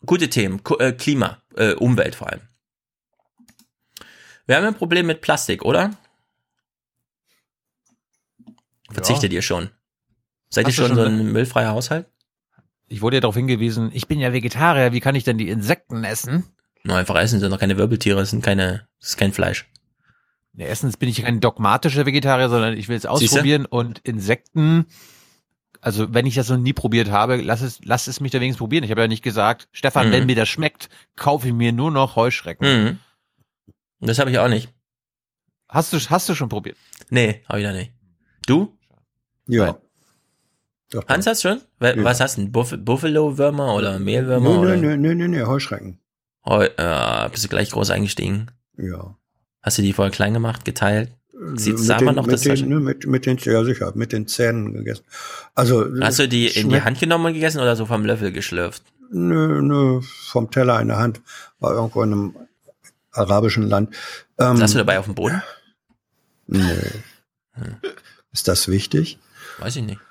Gute 0.05 0.29
Themen. 0.29 0.61
Äh, 0.79 0.93
Klima, 0.93 1.41
äh, 1.55 1.73
Umwelt 1.73 2.15
vor 2.15 2.29
allem. 2.29 2.41
Wir 4.45 4.57
haben 4.57 4.65
ein 4.65 4.75
Problem 4.75 5.07
mit 5.07 5.21
Plastik, 5.21 5.63
oder? 5.63 5.97
Verzichtet 8.91 9.31
ja. 9.31 9.37
ihr 9.37 9.41
schon? 9.41 9.69
Seid 10.49 10.65
Hast 10.65 10.73
ihr 10.73 10.75
schon, 10.75 10.95
schon 10.95 10.97
so 10.97 11.03
ein 11.03 11.31
müllfreier 11.31 11.71
Haushalt? 11.71 12.07
Ich 12.87 13.01
wurde 13.01 13.17
ja 13.17 13.21
darauf 13.21 13.35
hingewiesen, 13.35 13.89
ich 13.93 14.07
bin 14.07 14.19
ja 14.19 14.33
Vegetarier, 14.33 14.91
wie 14.91 14.99
kann 14.99 15.15
ich 15.15 15.23
denn 15.23 15.37
die 15.37 15.49
Insekten 15.49 16.03
essen? 16.03 16.45
Nur 16.83 16.97
einfach 16.97 17.15
essen, 17.15 17.39
sind 17.39 17.51
doch 17.51 17.59
keine 17.59 17.77
Wirbeltiere, 17.77 18.25
sind 18.25 18.43
keine, 18.43 18.87
es 19.01 19.09
ist 19.09 19.17
kein 19.17 19.33
Fleisch. 19.33 19.65
Ja, 20.55 20.67
erstens 20.67 20.97
bin 20.97 21.09
ich 21.09 21.23
kein 21.23 21.39
dogmatischer 21.39 22.05
Vegetarier, 22.05 22.49
sondern 22.49 22.77
ich 22.77 22.87
will 22.87 22.95
es 22.95 23.05
ausprobieren 23.05 23.65
und 23.65 23.99
Insekten, 23.99 24.85
also 25.81 26.13
wenn 26.13 26.25
ich 26.25 26.35
das 26.35 26.49
noch 26.49 26.57
nie 26.57 26.73
probiert 26.73 27.09
habe, 27.09 27.37
lass 27.37 27.61
es, 27.61 27.79
lass 27.83 28.07
es 28.07 28.19
mich 28.19 28.31
da 28.31 28.39
wenigstens 28.39 28.59
probieren. 28.59 28.83
Ich 28.83 28.91
habe 28.91 29.01
ja 29.01 29.07
nicht 29.07 29.23
gesagt, 29.23 29.67
Stefan, 29.71 30.07
mhm. 30.07 30.11
wenn 30.11 30.25
mir 30.27 30.35
das 30.35 30.47
schmeckt, 30.49 30.89
kaufe 31.15 31.47
ich 31.47 31.53
mir 31.53 31.71
nur 31.71 31.91
noch 31.91 32.15
Heuschrecken. 32.15 32.67
Mhm. 32.67 32.99
Das 33.99 34.19
habe 34.19 34.31
ich 34.31 34.39
auch 34.39 34.47
nicht. 34.47 34.69
Hast 35.67 35.91
du, 35.91 35.97
hast 35.97 36.29
du 36.29 36.35
schon 36.35 36.49
probiert? 36.49 36.77
Nee, 37.09 37.41
habe 37.49 37.59
ich 37.59 37.65
da 37.65 37.73
nicht. 37.73 37.91
Du? 38.45 38.77
Ja. 39.47 39.77
Doch, 40.91 41.07
Hans 41.07 41.25
hast 41.25 41.41
schon? 41.41 41.61
Was 41.79 42.19
hast 42.19 42.37
du? 42.37 42.47
Buff 42.47 42.75
Buffalo-Würmer 42.77 43.73
oder 43.73 43.97
Mehlwürmer? 43.97 44.61
Nö, 44.61 44.77
nö, 44.77 44.97
nö, 44.97 45.15
nö, 45.15 45.27
nö, 45.27 45.45
Heuschrecken. 45.47 45.99
Heu, 46.45 46.65
äh, 46.65 47.29
bist 47.29 47.43
du 47.43 47.49
gleich 47.49 47.71
groß 47.71 47.89
eingestiegen? 47.89 48.51
Ja. 48.77 49.17
Hast 49.63 49.77
du 49.77 49.81
die 49.81 49.93
vorher 49.93 50.11
klein 50.11 50.33
gemacht, 50.33 50.65
geteilt? 50.65 51.09
Sieht 51.55 51.75
mit 51.75 51.83
sah 51.83 51.97
den, 51.97 52.05
man 52.05 52.15
noch 52.15 52.25
mit 52.25 52.33
das 52.33 52.41
den, 52.41 52.83
mit, 52.83 53.07
mit 53.07 53.25
den, 53.25 53.37
ja 53.37 53.63
sicher, 53.63 53.91
mit 53.95 54.11
den 54.11 54.27
Zähnen 54.27 54.73
gegessen. 54.73 55.03
Also 55.55 55.85
Hast 55.99 56.19
du 56.19 56.27
die 56.27 56.47
in 56.47 56.69
die 56.69 56.81
Hand 56.81 56.99
genommen 56.99 57.25
und 57.25 57.33
gegessen 57.33 57.59
oder 57.59 57.75
so 57.75 57.85
vom 57.85 58.05
Löffel 58.05 58.31
geschlürft? 58.31 58.83
Nö, 59.09 59.61
nö, 59.61 60.01
vom 60.27 60.51
Teller 60.51 60.79
in 60.79 60.89
der 60.89 60.97
Hand, 60.97 61.21
war 61.59 61.73
irgendwo 61.73 62.03
in 62.03 62.11
einem 62.11 62.35
arabischen 63.11 63.63
Land. 63.63 63.95
Ähm, 64.37 64.57
Saßt 64.57 64.73
du 64.73 64.79
dabei 64.79 64.99
auf 64.99 65.05
dem 65.05 65.15
Boden? 65.15 65.41
Nö. 66.47 66.61
Ist 68.31 68.47
das 68.47 68.67
wichtig? 68.67 69.19
Weiß 69.59 69.75
ich 69.75 69.83
nicht. 69.83 70.01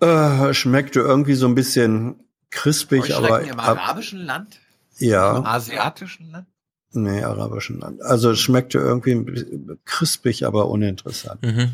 Äh, 0.00 0.54
schmeckte 0.54 1.00
irgendwie 1.00 1.34
so 1.34 1.46
ein 1.46 1.54
bisschen 1.54 2.20
crispig, 2.50 3.14
aber 3.14 3.42
im 3.42 3.58
arabischen 3.58 4.20
Land? 4.20 4.58
Im 4.98 5.08
ja, 5.08 5.42
asiatischen 5.44 6.30
Land? 6.30 6.46
Nee, 6.92 7.22
arabischen 7.22 7.80
Land. 7.80 8.02
Also 8.02 8.30
es 8.30 8.38
schmeckte 8.38 8.78
irgendwie 8.78 9.76
crispig, 9.84 10.44
aber 10.44 10.68
uninteressant. 10.68 11.42
Mhm. 11.42 11.72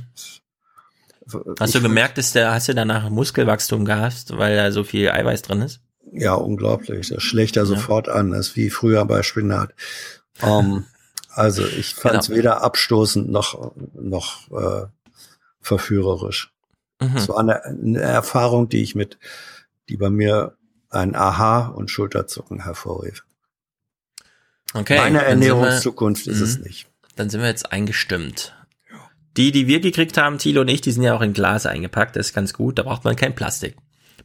Hast 1.58 1.74
du 1.74 1.80
gemerkt, 1.80 2.18
dass 2.18 2.32
der, 2.32 2.52
hast 2.52 2.68
du 2.68 2.74
danach 2.74 3.10
Muskelwachstum 3.10 3.84
gehabt, 3.84 4.36
weil 4.36 4.56
da 4.56 4.70
so 4.70 4.84
viel 4.84 5.10
Eiweiß 5.10 5.42
drin 5.42 5.62
ist? 5.62 5.80
Ja, 6.12 6.34
unglaublich. 6.34 7.08
Das 7.08 7.22
schlägt 7.22 7.56
er 7.56 7.66
sofort 7.66 8.08
an. 8.08 8.30
Das 8.30 8.48
ist 8.48 8.56
wie 8.56 8.70
früher 8.70 9.04
bei 9.04 9.22
Spinat. 9.22 9.74
Ähm, 10.40 10.84
also 11.30 11.66
ich 11.66 11.94
fand 11.94 12.20
es 12.20 12.26
Genau. 12.28 12.38
weder 12.38 12.62
abstoßend 12.62 13.28
noch, 13.28 13.72
noch 13.94 14.50
äh, 14.52 14.86
verführerisch. 15.60 16.52
Mhm. 17.00 17.16
Es 17.16 17.28
war 17.28 17.38
eine, 17.38 17.64
eine 17.64 18.00
Erfahrung, 18.00 18.68
die 18.68 18.82
ich 18.82 18.94
mit, 18.94 19.18
die 19.88 19.96
bei 19.96 20.10
mir 20.10 20.56
ein 20.90 21.16
Aha 21.16 21.66
und 21.66 21.90
Schulterzucken 21.90 22.62
hervorrief. 22.62 23.24
Okay. 24.74 24.96
Meine 24.98 25.18
wir- 25.20 25.26
Ernährungszukunft 25.26 26.26
ist 26.26 26.40
es 26.40 26.58
Mhm. 26.58 26.64
nicht. 26.64 26.86
Dann 27.14 27.30
sind 27.30 27.40
wir 27.40 27.48
jetzt 27.48 27.72
eingestimmt. 27.72 28.52
Die, 29.36 29.52
die 29.52 29.66
wir 29.66 29.80
gekriegt 29.80 30.16
haben, 30.16 30.38
Thilo 30.38 30.62
und 30.62 30.68
ich, 30.68 30.80
die 30.80 30.92
sind 30.92 31.02
ja 31.02 31.14
auch 31.14 31.20
in 31.20 31.34
Glas 31.34 31.66
eingepackt. 31.66 32.16
Das 32.16 32.28
ist 32.28 32.34
ganz 32.34 32.52
gut. 32.54 32.78
Da 32.78 32.82
braucht 32.84 33.04
man 33.04 33.16
kein 33.16 33.34
Plastik. 33.34 33.76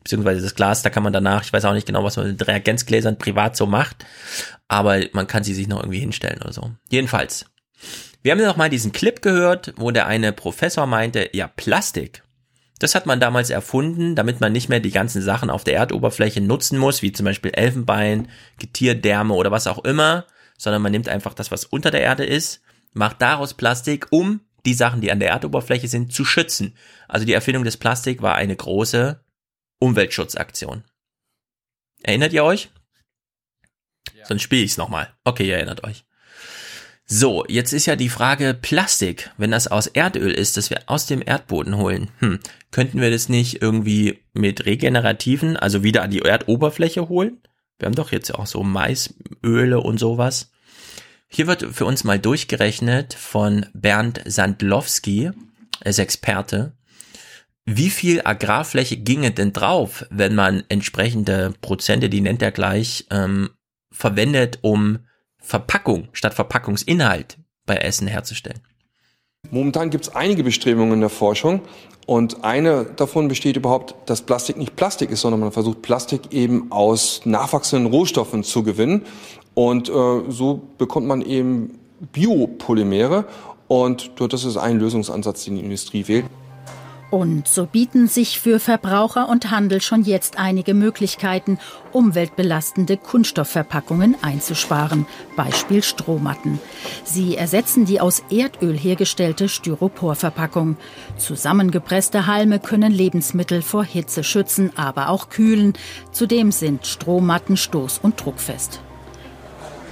Beziehungsweise 0.03 0.41
das 0.41 0.55
Glas, 0.55 0.81
da 0.83 0.89
kann 0.89 1.03
man 1.03 1.13
danach, 1.13 1.43
ich 1.43 1.53
weiß 1.53 1.65
auch 1.65 1.73
nicht 1.73 1.85
genau, 1.85 2.03
was 2.03 2.17
man 2.17 2.27
mit 2.27 2.47
Reagenzgläsern 2.47 3.17
privat 3.17 3.55
so 3.55 3.67
macht, 3.67 4.05
aber 4.67 4.99
man 5.11 5.27
kann 5.27 5.43
sie 5.43 5.53
sich 5.53 5.67
noch 5.67 5.79
irgendwie 5.81 5.99
hinstellen 5.99 6.41
oder 6.41 6.53
so. 6.53 6.71
Jedenfalls. 6.89 7.45
Wir 8.23 8.31
haben 8.31 8.39
ja 8.39 8.47
noch 8.47 8.57
mal 8.57 8.69
diesen 8.69 8.93
Clip 8.93 9.21
gehört, 9.21 9.73
wo 9.77 9.91
der 9.91 10.07
eine 10.07 10.31
Professor 10.31 10.87
meinte, 10.87 11.29
ja, 11.33 11.47
Plastik. 11.47 12.23
Das 12.79 12.95
hat 12.95 13.05
man 13.05 13.19
damals 13.19 13.51
erfunden, 13.51 14.15
damit 14.15 14.41
man 14.41 14.51
nicht 14.53 14.69
mehr 14.69 14.79
die 14.79 14.91
ganzen 14.91 15.21
Sachen 15.21 15.51
auf 15.51 15.63
der 15.63 15.75
Erdoberfläche 15.75 16.41
nutzen 16.41 16.79
muss, 16.79 17.01
wie 17.03 17.11
zum 17.11 17.25
Beispiel 17.25 17.51
Elfenbein, 17.53 18.27
Getierdärme 18.57 19.33
oder 19.35 19.51
was 19.51 19.67
auch 19.67 19.83
immer, 19.83 20.25
sondern 20.61 20.83
man 20.83 20.91
nimmt 20.91 21.09
einfach 21.09 21.33
das, 21.33 21.49
was 21.49 21.65
unter 21.65 21.89
der 21.89 22.01
Erde 22.01 22.23
ist, 22.23 22.61
macht 22.93 23.19
daraus 23.19 23.55
Plastik, 23.55 24.05
um 24.11 24.41
die 24.63 24.75
Sachen, 24.75 25.01
die 25.01 25.11
an 25.11 25.19
der 25.19 25.29
Erdoberfläche 25.29 25.87
sind, 25.87 26.13
zu 26.13 26.23
schützen. 26.23 26.77
Also 27.07 27.25
die 27.25 27.33
Erfindung 27.33 27.63
des 27.63 27.77
Plastik 27.77 28.21
war 28.21 28.35
eine 28.35 28.55
große 28.55 29.25
Umweltschutzaktion. 29.79 30.83
Erinnert 32.03 32.31
ihr 32.33 32.43
euch? 32.43 32.69
Sonst 34.23 34.43
spiele 34.43 34.61
ich 34.61 34.71
es 34.71 34.77
nochmal. 34.77 35.11
Okay, 35.23 35.47
ihr 35.47 35.55
erinnert 35.55 35.83
euch. 35.83 36.05
So, 37.07 37.43
jetzt 37.47 37.73
ist 37.73 37.87
ja 37.87 37.95
die 37.95 38.09
Frage 38.09 38.53
Plastik, 38.53 39.31
wenn 39.37 39.49
das 39.49 39.67
aus 39.67 39.87
Erdöl 39.87 40.31
ist, 40.31 40.57
das 40.57 40.69
wir 40.69 40.83
aus 40.85 41.07
dem 41.07 41.23
Erdboden 41.25 41.75
holen, 41.75 42.11
hm, 42.19 42.39
könnten 42.69 43.01
wir 43.01 43.09
das 43.09 43.29
nicht 43.29 43.63
irgendwie 43.63 44.23
mit 44.33 44.67
regenerativen, 44.67 45.57
also 45.57 45.81
wieder 45.81 46.03
an 46.03 46.11
die 46.11 46.21
Erdoberfläche 46.21 47.09
holen? 47.09 47.41
Wir 47.81 47.87
haben 47.87 47.95
doch 47.95 48.11
jetzt 48.11 48.35
auch 48.35 48.45
so 48.45 48.61
Maisöle 48.61 49.81
und 49.81 49.97
sowas. 49.99 50.51
Hier 51.27 51.47
wird 51.47 51.63
für 51.73 51.85
uns 51.85 52.03
mal 52.03 52.19
durchgerechnet 52.19 53.15
von 53.15 53.65
Bernd 53.73 54.21
Sandlowski, 54.23 55.31
ist 55.83 55.97
Experte. 55.97 56.77
Wie 57.65 57.89
viel 57.89 58.21
Agrarfläche 58.23 58.97
ginge 58.97 59.31
denn 59.31 59.51
drauf, 59.51 60.05
wenn 60.11 60.35
man 60.35 60.63
entsprechende 60.69 61.55
Prozente, 61.61 62.07
die 62.07 62.21
nennt 62.21 62.43
er 62.43 62.51
gleich, 62.51 63.07
ähm, 63.09 63.49
verwendet, 63.91 64.59
um 64.61 64.99
Verpackung 65.39 66.09
statt 66.13 66.35
Verpackungsinhalt 66.35 67.39
bei 67.65 67.77
Essen 67.77 68.05
herzustellen? 68.05 68.61
Momentan 69.51 69.89
gibt 69.89 70.05
es 70.05 70.15
einige 70.15 70.45
Bestrebungen 70.45 70.93
in 70.93 70.99
der 71.01 71.09
Forschung 71.09 71.59
und 72.05 72.45
eine 72.45 72.85
davon 72.85 73.27
besteht 73.27 73.57
überhaupt, 73.57 73.95
dass 74.05 74.21
Plastik 74.21 74.55
nicht 74.55 74.77
Plastik 74.77 75.11
ist, 75.11 75.21
sondern 75.21 75.41
man 75.41 75.51
versucht 75.51 75.81
Plastik 75.81 76.31
eben 76.31 76.71
aus 76.71 77.21
nachwachsenden 77.25 77.91
Rohstoffen 77.91 78.45
zu 78.45 78.63
gewinnen 78.63 79.01
und 79.53 79.89
äh, 79.89 79.91
so 80.29 80.61
bekommt 80.77 81.05
man 81.05 81.21
eben 81.21 81.79
Biopolymere 82.13 83.25
und 83.67 84.11
das 84.19 84.45
ist 84.45 84.55
ein 84.55 84.79
Lösungsansatz, 84.79 85.43
den 85.43 85.55
die 85.55 85.63
Industrie 85.63 86.07
wählt. 86.07 86.25
Und 87.11 87.45
so 87.45 87.65
bieten 87.65 88.07
sich 88.07 88.39
für 88.39 88.57
Verbraucher 88.57 89.27
und 89.27 89.51
Handel 89.51 89.81
schon 89.81 90.03
jetzt 90.03 90.39
einige 90.39 90.73
Möglichkeiten, 90.73 91.59
umweltbelastende 91.91 92.95
Kunststoffverpackungen 92.95 94.15
einzusparen. 94.21 95.05
Beispiel 95.35 95.83
Strohmatten. 95.83 96.57
Sie 97.03 97.35
ersetzen 97.35 97.83
die 97.83 97.99
aus 97.99 98.23
Erdöl 98.31 98.77
hergestellte 98.77 99.49
Styroporverpackung. 99.49 100.77
Zusammengepresste 101.17 102.27
Halme 102.27 102.59
können 102.59 102.93
Lebensmittel 102.93 103.61
vor 103.61 103.83
Hitze 103.83 104.23
schützen, 104.23 104.71
aber 104.77 105.09
auch 105.09 105.27
kühlen. 105.27 105.73
Zudem 106.13 106.53
sind 106.53 106.87
Strohmatten 106.87 107.57
stoß- 107.57 107.99
und 108.01 108.23
druckfest. 108.23 108.79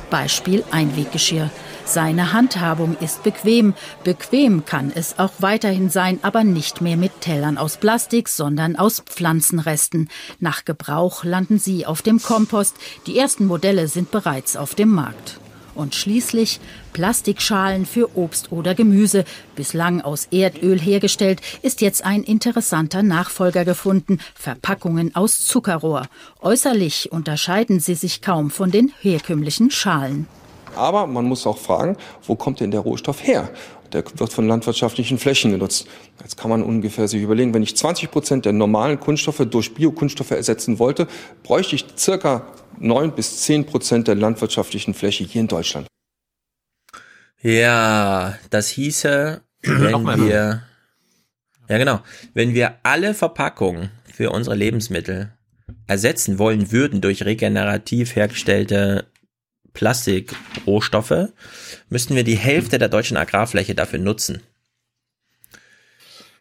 Beispiel 0.09 0.63
Einweggeschirr. 0.71 1.49
Seine 1.89 2.33
Handhabung 2.33 2.95
ist 2.99 3.23
bequem. 3.23 3.73
Bequem 4.03 4.63
kann 4.63 4.91
es 4.93 5.17
auch 5.17 5.31
weiterhin 5.39 5.89
sein, 5.89 6.19
aber 6.21 6.43
nicht 6.43 6.81
mehr 6.81 6.97
mit 6.97 7.21
Tellern 7.21 7.57
aus 7.57 7.77
Plastik, 7.77 8.29
sondern 8.29 8.75
aus 8.75 8.99
Pflanzenresten. 8.99 10.07
Nach 10.39 10.65
Gebrauch 10.65 11.23
landen 11.23 11.57
sie 11.57 11.87
auf 11.87 12.03
dem 12.03 12.21
Kompost. 12.21 12.75
Die 13.07 13.17
ersten 13.17 13.47
Modelle 13.47 13.87
sind 13.87 14.11
bereits 14.11 14.55
auf 14.55 14.75
dem 14.75 14.89
Markt. 14.89 15.39
Und 15.73 15.95
schließlich 15.95 16.59
Plastikschalen 16.93 17.87
für 17.87 18.15
Obst 18.15 18.51
oder 18.51 18.75
Gemüse. 18.75 19.25
Bislang 19.55 20.01
aus 20.01 20.27
Erdöl 20.29 20.79
hergestellt, 20.79 21.41
ist 21.63 21.81
jetzt 21.81 22.05
ein 22.05 22.21
interessanter 22.21 23.01
Nachfolger 23.01 23.65
gefunden. 23.65 24.19
Verpackungen 24.35 25.15
aus 25.15 25.39
Zuckerrohr. 25.39 26.07
Äußerlich 26.39 27.11
unterscheiden 27.11 27.79
sie 27.79 27.95
sich 27.95 28.21
kaum 28.21 28.51
von 28.51 28.69
den 28.69 28.93
herkömmlichen 29.01 29.71
Schalen. 29.71 30.27
Aber 30.75 31.07
man 31.07 31.25
muss 31.25 31.45
auch 31.47 31.57
fragen, 31.57 31.97
wo 32.25 32.35
kommt 32.35 32.59
denn 32.59 32.71
der 32.71 32.81
Rohstoff 32.81 33.25
her? 33.25 33.49
Der 33.91 34.03
wird 34.15 34.31
von 34.31 34.47
landwirtschaftlichen 34.47 35.17
Flächen 35.17 35.51
genutzt. 35.51 35.87
Jetzt 36.21 36.37
kann 36.37 36.49
man 36.49 36.63
ungefähr 36.63 37.07
sich 37.07 37.21
überlegen, 37.21 37.53
wenn 37.53 37.63
ich 37.63 37.75
20 37.75 38.11
Prozent 38.11 38.45
der 38.45 38.53
normalen 38.53 38.99
Kunststoffe 38.99 39.45
durch 39.49 39.73
Biokunststoffe 39.73 40.31
ersetzen 40.31 40.79
wollte, 40.79 41.07
bräuchte 41.43 41.75
ich 41.75 41.85
circa 41.97 42.45
9 42.77 43.11
bis 43.13 43.41
10 43.41 43.65
Prozent 43.65 44.07
der 44.07 44.15
landwirtschaftlichen 44.15 44.93
Fläche 44.93 45.23
hier 45.23 45.41
in 45.41 45.47
Deutschland. 45.47 45.87
Ja, 47.41 48.37
das 48.49 48.69
hieße, 48.69 49.41
wenn 49.63 49.91
Nochmal. 49.91 50.19
wir, 50.19 50.63
ja 51.67 51.77
genau, 51.77 52.01
wenn 52.33 52.53
wir 52.53 52.75
alle 52.83 53.13
Verpackungen 53.13 53.91
für 54.13 54.31
unsere 54.31 54.55
Lebensmittel 54.55 55.31
ersetzen 55.87 56.37
wollen 56.39 56.71
würden 56.71 57.01
durch 57.01 57.25
regenerativ 57.25 58.15
hergestellte 58.15 59.07
Plastikrohstoffe, 59.73 61.29
müssten 61.89 62.15
wir 62.15 62.23
die 62.23 62.37
Hälfte 62.37 62.77
der 62.79 62.89
deutschen 62.89 63.17
Agrarfläche 63.17 63.75
dafür 63.75 63.99
nutzen. 63.99 64.41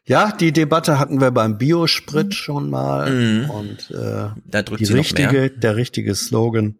Ja, 0.05 0.32
die 0.32 0.52
Debatte 0.52 0.98
hatten 0.98 1.20
wir 1.20 1.31
beim 1.31 1.58
Biosprit 1.58 2.34
schon 2.34 2.70
mal 2.70 3.10
Mhm. 3.10 3.50
und 3.50 3.90
äh, 3.90 4.31
Da 4.47 4.62
drückt 4.62 4.81
die 4.81 4.86
sie 4.86 4.94
noch 4.94 5.00
richtige, 5.00 5.32
mehr. 5.32 5.48
der 5.50 5.76
richtige 5.76 6.15
Slogan 6.15 6.78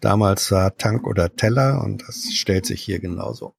damals 0.00 0.50
war 0.52 0.76
Tank 0.76 1.06
oder 1.06 1.34
Teller 1.34 1.82
und 1.84 2.02
das 2.06 2.24
stellt 2.34 2.66
sich 2.66 2.80
hier 2.82 3.00
genauso. 3.00 3.54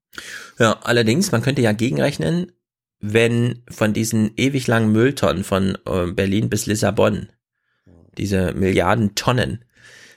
Ja, 0.58 0.80
allerdings, 0.84 1.32
man 1.32 1.42
könnte 1.42 1.62
ja 1.62 1.74
gegenrechnen, 1.74 2.52
wenn 3.00 3.64
von 3.70 3.92
diesen 3.94 4.32
ewig 4.38 4.68
langen 4.68 4.92
Mülltonnen 4.94 5.44
von 5.44 5.78
äh, 5.86 6.08
Berlin 6.12 6.50
bis 6.50 6.66
Lissabon, 6.66 7.28
diese 8.18 8.54
Milliarden 8.54 9.16
Tonnen, 9.16 9.66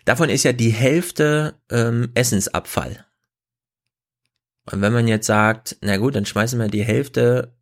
davon 0.07 0.31
ist 0.31 0.45
ja 0.45 0.55
die 0.55 0.71
Hälfte 0.71 1.61
ähm, 1.71 2.11
Essensabfall. 2.15 3.05
Und 4.73 4.81
wenn 4.81 4.93
man 4.93 5.07
jetzt 5.07 5.27
sagt, 5.27 5.77
na 5.83 5.99
gut, 5.99 6.17
dann 6.17 6.25
schmeißen 6.25 6.59
wir 6.59 6.69
die 6.69 6.85
Hälfte 6.85 7.55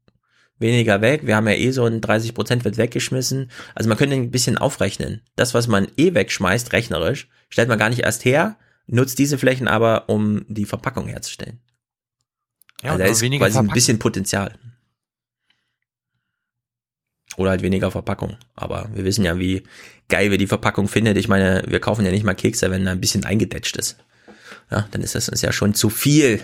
weniger 0.59 1.01
weg, 1.01 1.27
wir 1.27 1.35
haben 1.35 1.49
ja 1.49 1.55
eh 1.55 1.73
so 1.73 1.85
ein 1.85 2.01
30 2.01 2.33
Prozent 2.33 2.65
wird 2.65 2.77
weggeschmissen, 2.77 3.51
also 3.75 3.89
man 3.89 3.99
könnte 3.99 4.15
ein 4.15 4.31
bisschen 4.31 4.57
aufrechnen. 4.57 5.23
Das, 5.35 5.53
was 5.53 5.67
man 5.67 5.89
eh 5.97 6.15
wegschmeißt, 6.15 6.73
rechnerisch, 6.73 7.29
stellt 7.49 7.69
man 7.69 7.79
gar 7.79 7.91
nicht 7.91 8.03
erst 8.03 8.25
her, 8.25 8.57
nutzt 8.87 9.19
diese 9.19 9.37
Flächen 9.37 9.67
aber, 9.67 10.09
um 10.09 10.45
die 10.49 10.65
Verpackung 10.65 11.09
herzustellen. 11.09 11.61
Ja, 12.83 12.93
also 12.93 13.05
da 13.05 13.11
ist 13.11 13.21
quasi 13.21 13.35
ein 13.35 13.41
verpacken. 13.41 13.75
bisschen 13.75 13.99
Potenzial. 13.99 14.59
Oder 17.37 17.51
halt 17.51 17.63
weniger 17.63 17.91
Verpackung. 17.91 18.37
Aber 18.55 18.89
wir 18.95 19.05
wissen 19.05 19.25
ja, 19.25 19.39
wie 19.39 19.65
geil 20.09 20.31
wir 20.31 20.39
die 20.39 20.47
Verpackung 20.47 20.89
findet. 20.89 21.17
Ich 21.17 21.29
meine, 21.29 21.65
wir 21.67 21.81
kaufen 21.81 22.05
ja 22.05 22.11
nicht 22.11 22.25
mal 22.25 22.35
Kekse, 22.35 22.71
wenn 22.71 22.85
da 22.85 22.93
ein 22.93 23.01
bisschen 23.01 23.25
eingedetscht 23.25 23.77
ist. 23.77 23.97
Ja, 24.71 24.87
dann 24.91 25.03
ist 25.03 25.15
das 25.15 25.29
uns 25.29 25.43
ja 25.43 25.53
schon 25.53 25.75
zu 25.75 25.91
viel. 25.91 26.41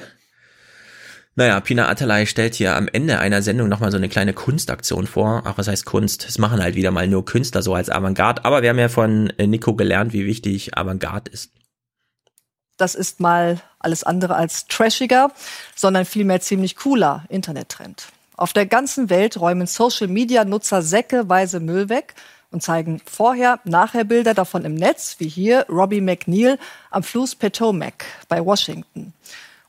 Naja, 1.36 1.60
Pina 1.60 1.88
Atalay 1.88 2.26
stellt 2.26 2.54
hier 2.54 2.76
am 2.76 2.88
Ende 2.88 3.18
einer 3.20 3.40
Sendung 3.40 3.68
nochmal 3.68 3.92
so 3.92 3.96
eine 3.96 4.08
kleine 4.08 4.32
Kunstaktion 4.32 5.06
vor. 5.06 5.42
Ach, 5.46 5.56
was 5.56 5.68
heißt 5.68 5.86
Kunst? 5.86 6.26
Es 6.28 6.38
machen 6.38 6.62
halt 6.62 6.74
wieder 6.74 6.90
mal 6.90 7.06
nur 7.06 7.24
Künstler 7.24 7.62
so 7.62 7.74
als 7.74 7.88
Avantgarde. 7.88 8.44
Aber 8.44 8.62
wir 8.62 8.68
haben 8.68 8.78
ja 8.78 8.88
von 8.88 9.32
Nico 9.38 9.74
gelernt, 9.74 10.12
wie 10.12 10.26
wichtig 10.26 10.76
Avantgarde 10.76 11.30
ist. 11.30 11.52
Das 12.76 12.94
ist 12.94 13.20
mal 13.20 13.60
alles 13.78 14.04
andere 14.04 14.34
als 14.34 14.66
trashiger, 14.66 15.32
sondern 15.76 16.04
vielmehr 16.04 16.40
ziemlich 16.40 16.76
cooler 16.76 17.24
Internettrend. 17.28 18.08
Auf 18.40 18.54
der 18.54 18.64
ganzen 18.64 19.10
Welt 19.10 19.38
räumen 19.38 19.66
Social-Media-Nutzer 19.66 20.80
säckeweise 20.80 21.60
Müll 21.60 21.90
weg 21.90 22.14
und 22.50 22.62
zeigen 22.62 23.02
vorher, 23.04 23.60
nachher 23.64 24.04
Bilder 24.04 24.32
davon 24.32 24.64
im 24.64 24.76
Netz, 24.76 25.16
wie 25.18 25.28
hier 25.28 25.66
Robbie 25.68 26.00
McNeil 26.00 26.58
am 26.90 27.02
Fluss 27.02 27.34
Potomac 27.34 28.06
bei 28.30 28.42
Washington. 28.42 29.12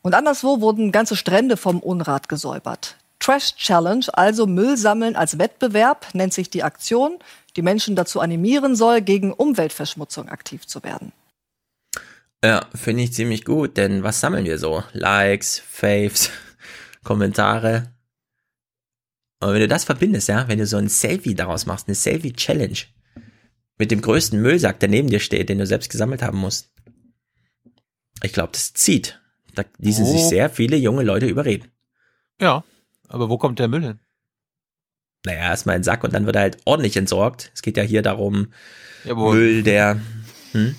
Und 0.02 0.16
anderswo 0.16 0.62
wurden 0.62 0.94
ganze 0.94 1.18
Strände 1.18 1.58
vom 1.58 1.82
Unrat 1.82 2.30
gesäubert. 2.30 2.96
Trash 3.20 3.58
Challenge, 3.58 4.06
also 4.14 4.48
Müll 4.48 4.78
sammeln 4.78 5.18
als 5.18 5.38
Wettbewerb, 5.38 6.08
nennt 6.14 6.34
sich 6.34 6.50
die 6.50 6.64
Aktion, 6.64 7.20
die 7.58 7.64
Menschen 7.64 7.98
dazu 7.98 8.22
animieren 8.22 8.78
soll, 8.78 9.02
gegen 9.02 9.34
Umweltverschmutzung 9.34 10.30
aktiv 10.30 10.66
zu 10.66 10.82
werden. 10.82 11.12
Ja, 12.42 12.68
finde 12.74 13.04
ich 13.04 13.12
ziemlich 13.12 13.44
gut, 13.44 13.76
denn 13.76 14.04
was 14.04 14.22
sammeln 14.22 14.46
wir 14.46 14.58
so? 14.58 14.82
Likes, 14.94 15.60
Faves, 15.60 16.30
Kommentare. 17.04 17.92
Und 19.42 19.54
wenn 19.54 19.60
du 19.60 19.68
das 19.68 19.84
verbindest, 19.84 20.30
ja, 20.30 20.48
wenn 20.48 20.60
du 20.60 20.68
so 20.68 20.78
ein 20.78 20.88
Selfie 20.88 21.34
daraus 21.34 21.66
machst, 21.66 21.88
eine 21.88 21.96
Selfie-Challenge, 21.96 22.78
mit 23.80 23.90
dem 23.90 24.02
größten 24.02 24.40
Müllsack, 24.40 24.80
der 24.80 24.90
neben 24.90 25.10
dir 25.10 25.20
steht, 25.20 25.50
den 25.50 25.58
du 25.58 25.66
selbst 25.66 25.90
gesammelt 25.90 26.22
haben 26.22 26.38
musst. 26.38 26.72
Ich 28.22 28.34
glaube, 28.34 28.52
das 28.52 28.74
zieht. 28.74 29.20
Da 29.56 29.64
ließen 29.80 30.06
oh. 30.06 30.12
sich 30.12 30.22
sehr 30.26 30.52
viele 30.52 30.78
junge 30.78 31.02
Leute 31.02 31.26
überreden. 31.26 31.72
Ja, 32.40 32.64
aber 33.08 33.30
wo 33.30 33.40
kommt 33.40 33.58
der 33.58 33.68
Müll 33.68 33.82
hin? 33.82 34.00
Naja, 35.26 35.40
erstmal 35.40 35.76
in 35.76 35.80
den 35.80 35.86
Sack 35.86 36.04
und 36.04 36.14
dann 36.14 36.28
wird 36.28 36.36
er 36.36 36.44
halt 36.44 36.58
ordentlich 36.66 36.96
entsorgt. 36.96 37.52
Es 37.56 37.64
geht 37.64 37.78
ja 37.78 37.84
hier 37.84 38.04
darum, 38.04 38.54
Jawohl. 39.06 39.36
Müll, 39.36 39.64
der 39.64 40.00
hm? 40.52 40.76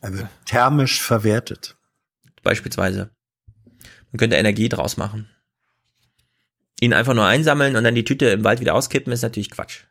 also 0.00 0.22
thermisch 0.44 1.02
verwertet. 1.02 1.76
Beispielsweise. 2.44 3.10
Man 4.12 4.18
könnte 4.18 4.36
Energie 4.36 4.68
draus 4.68 4.96
machen 4.96 5.28
ihn 6.80 6.92
einfach 6.92 7.14
nur 7.14 7.26
einsammeln 7.26 7.76
und 7.76 7.84
dann 7.84 7.94
die 7.94 8.04
Tüte 8.04 8.26
im 8.26 8.44
Wald 8.44 8.60
wieder 8.60 8.74
auskippen, 8.74 9.12
ist 9.12 9.22
natürlich 9.22 9.50
Quatsch. 9.50 9.84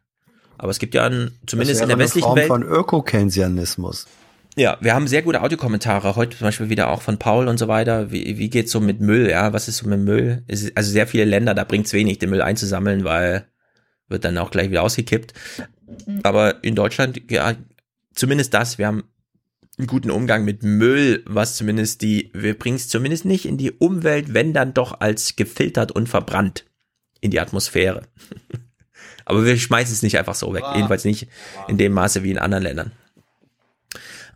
Aber 0.57 0.69
es 0.69 0.79
gibt 0.79 0.93
ja 0.93 1.05
einen, 1.05 1.37
zumindest 1.45 1.81
in 1.81 1.89
der 1.89 1.97
westlichen 1.97 2.25
Form 2.25 2.37
Welt. 2.37 2.47
von 2.47 2.63
Öko-Keynesianismus. 2.63 4.07
Ja, 4.55 4.77
wir 4.81 4.93
haben 4.93 5.07
sehr 5.07 5.23
gute 5.23 5.41
Audiokommentare, 5.41 6.15
heute 6.15 6.37
zum 6.37 6.45
Beispiel 6.45 6.69
wieder 6.69 6.89
auch 6.89 7.01
von 7.01 7.17
Paul 7.17 7.47
und 7.47 7.57
so 7.57 7.67
weiter. 7.67 8.11
Wie, 8.11 8.37
wie 8.37 8.49
geht's 8.49 8.71
so 8.71 8.79
mit 8.79 9.01
Müll, 9.01 9.29
ja? 9.29 9.51
Was 9.51 9.67
ist 9.67 9.77
so 9.77 9.89
mit 9.89 9.99
Müll? 9.99 10.43
also 10.47 10.91
sehr 10.91 11.07
viele 11.07 11.25
Länder, 11.25 11.55
da 11.55 11.63
bringt's 11.63 11.91
wenig, 11.91 12.19
den 12.19 12.29
Müll 12.29 12.41
einzusammeln, 12.41 13.03
weil 13.03 13.47
wird 14.09 14.25
dann 14.25 14.37
auch 14.37 14.51
gleich 14.51 14.69
wieder 14.69 14.83
ausgekippt. 14.83 15.33
Aber 16.21 16.63
in 16.63 16.75
Deutschland, 16.75 17.19
ja, 17.31 17.55
zumindest 18.13 18.53
das, 18.53 18.77
wir 18.77 18.85
haben 18.85 19.03
einen 19.79 19.87
guten 19.87 20.11
Umgang 20.11 20.45
mit 20.45 20.61
Müll, 20.61 21.23
was 21.25 21.57
zumindest 21.57 22.03
die, 22.03 22.29
wir 22.35 22.57
bringen's 22.57 22.89
zumindest 22.89 23.25
nicht 23.25 23.45
in 23.45 23.57
die 23.57 23.71
Umwelt, 23.71 24.35
wenn 24.35 24.53
dann 24.53 24.75
doch 24.75 24.99
als 24.99 25.35
gefiltert 25.35 25.91
und 25.91 26.09
verbrannt 26.09 26.65
in 27.23 27.31
die 27.31 27.39
Atmosphäre. 27.39 28.03
Aber 29.25 29.45
wir 29.45 29.57
schmeißen 29.57 29.93
es 29.93 30.03
nicht 30.03 30.17
einfach 30.17 30.35
so 30.35 30.53
weg. 30.53 30.63
Jedenfalls 30.75 31.05
nicht 31.05 31.27
in 31.69 31.77
dem 31.77 31.93
Maße 31.93 32.23
wie 32.23 32.31
in 32.31 32.37
anderen 32.37 32.63
Ländern. 32.63 32.91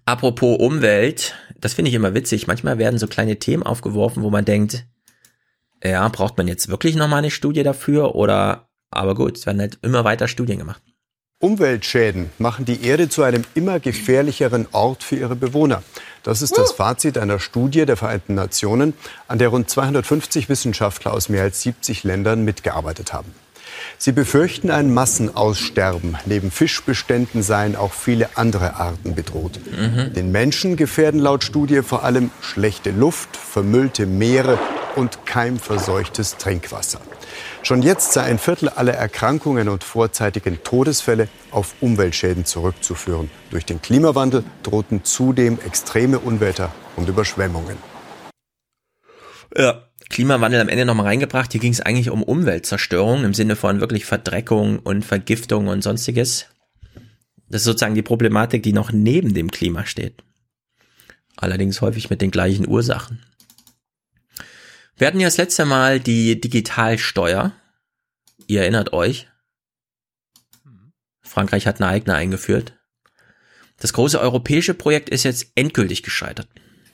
Apropos 0.05 0.57
Umwelt, 0.57 1.35
das 1.59 1.73
finde 1.73 1.89
ich 1.89 1.95
immer 1.95 2.13
witzig. 2.13 2.47
Manchmal 2.47 2.77
werden 2.77 2.97
so 2.97 3.07
kleine 3.07 3.37
Themen 3.37 3.63
aufgeworfen, 3.63 4.23
wo 4.23 4.29
man 4.29 4.45
denkt, 4.45 4.85
ja, 5.83 6.07
braucht 6.07 6.37
man 6.37 6.47
jetzt 6.47 6.69
wirklich 6.69 6.95
nochmal 6.95 7.19
eine 7.19 7.31
Studie 7.31 7.63
dafür 7.63 8.15
oder, 8.15 8.69
aber 8.89 9.15
gut, 9.15 9.37
es 9.37 9.45
werden 9.45 9.59
halt 9.59 9.77
immer 9.81 10.05
weiter 10.05 10.29
Studien 10.29 10.59
gemacht. 10.59 10.81
Umweltschäden 11.39 12.31
machen 12.39 12.65
die 12.65 12.83
Erde 12.83 13.09
zu 13.09 13.21
einem 13.21 13.43
immer 13.53 13.79
gefährlicheren 13.79 14.67
Ort 14.71 15.03
für 15.03 15.17
ihre 15.17 15.35
Bewohner. 15.35 15.83
Das 16.23 16.41
ist 16.41 16.57
das 16.57 16.71
Fazit 16.71 17.15
einer 17.15 17.39
Studie 17.39 17.85
der 17.85 17.95
Vereinten 17.95 18.33
Nationen, 18.33 18.95
an 19.27 19.37
der 19.37 19.49
rund 19.49 19.69
250 19.69 20.49
Wissenschaftler 20.49 21.13
aus 21.13 21.29
mehr 21.29 21.43
als 21.43 21.61
70 21.61 22.03
Ländern 22.03 22.43
mitgearbeitet 22.43 23.13
haben. 23.13 23.35
Sie 23.99 24.13
befürchten 24.13 24.71
ein 24.71 24.91
Massenaussterben. 24.91 26.17
Neben 26.25 26.49
Fischbeständen 26.49 27.43
seien 27.43 27.75
auch 27.75 27.93
viele 27.93 28.29
andere 28.35 28.77
Arten 28.77 29.13
bedroht. 29.13 29.59
Mhm. 29.71 30.13
Den 30.13 30.31
Menschen 30.31 30.75
gefährden 30.75 31.19
laut 31.19 31.43
Studie 31.43 31.83
vor 31.83 32.03
allem 32.03 32.31
schlechte 32.41 32.89
Luft, 32.89 33.37
vermüllte 33.37 34.07
Meere 34.07 34.57
und 34.95 35.27
keimverseuchtes 35.27 36.37
Trinkwasser. 36.37 36.99
Schon 37.63 37.81
jetzt 37.81 38.13
sei 38.13 38.23
ein 38.23 38.39
Viertel 38.39 38.69
aller 38.69 38.93
Erkrankungen 38.93 39.67
und 39.67 39.83
vorzeitigen 39.83 40.63
Todesfälle 40.63 41.27
auf 41.51 41.75
Umweltschäden 41.81 42.45
zurückzuführen. 42.45 43.29
Durch 43.49 43.65
den 43.65 43.81
Klimawandel 43.81 44.43
drohten 44.63 45.03
zudem 45.03 45.59
extreme 45.65 46.19
Unwetter 46.19 46.71
und 46.95 47.09
Überschwemmungen. 47.09 47.77
Ja, 49.55 49.83
Klimawandel 50.09 50.61
am 50.61 50.69
Ende 50.69 50.85
nochmal 50.85 51.07
reingebracht. 51.07 51.51
Hier 51.51 51.61
ging 51.61 51.73
es 51.73 51.81
eigentlich 51.81 52.09
um 52.09 52.23
Umweltzerstörung 52.23 53.23
im 53.23 53.33
Sinne 53.33 53.55
von 53.55 53.81
wirklich 53.81 54.05
Verdreckung 54.05 54.79
und 54.79 55.03
Vergiftung 55.03 55.67
und 55.67 55.81
sonstiges. 55.81 56.45
Das 57.49 57.61
ist 57.61 57.65
sozusagen 57.65 57.95
die 57.95 58.01
Problematik, 58.01 58.63
die 58.63 58.73
noch 58.73 58.91
neben 58.91 59.33
dem 59.33 59.51
Klima 59.51 59.85
steht. 59.85 60.23
Allerdings 61.35 61.81
häufig 61.81 62.09
mit 62.09 62.21
den 62.21 62.31
gleichen 62.31 62.67
Ursachen. 62.67 63.23
Wir 64.97 65.05
hatten 65.05 65.19
ja 65.19 65.27
das 65.27 65.37
letzte 65.37 65.65
Mal 65.65 65.99
die 65.99 66.41
Digitalsteuer. 66.41 67.51
Ihr 68.47 68.61
erinnert 68.61 68.93
euch. 68.93 69.27
Frankreich 71.21 71.67
hat 71.67 71.79
eine 71.79 71.91
eigene 71.91 72.15
eingeführt. 72.15 72.73
Das 73.79 73.93
große 73.93 74.19
europäische 74.19 74.73
Projekt 74.73 75.09
ist 75.09 75.21
jetzt 75.21 75.51
endgültig 75.53 76.01
gescheitert. 76.01 76.47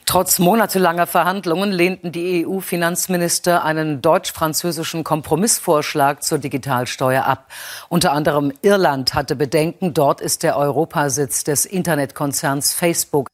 Trotz 0.06 0.38
monatelanger 0.40 1.08
Verhandlungen 1.08 1.72
lehnten 1.72 2.12
die 2.12 2.46
EU-Finanzminister 2.46 3.64
einen 3.64 4.02
deutsch-französischen 4.02 5.06
Kompromissvorschlag 5.06 6.24
zur 6.24 6.40
Digitalsteuer 6.40 7.24
ab. 7.24 7.50
Unter 7.88 8.12
anderem 8.12 8.52
Irland 8.62 9.14
hatte 9.14 9.38
Bedenken. 9.38 9.94
Dort 9.94 10.20
ist 10.20 10.44
der 10.44 10.58
Europasitz 10.58 11.46
des 11.46 11.66
Internetkonzerns 11.66 12.74
Facebook. 12.74 13.28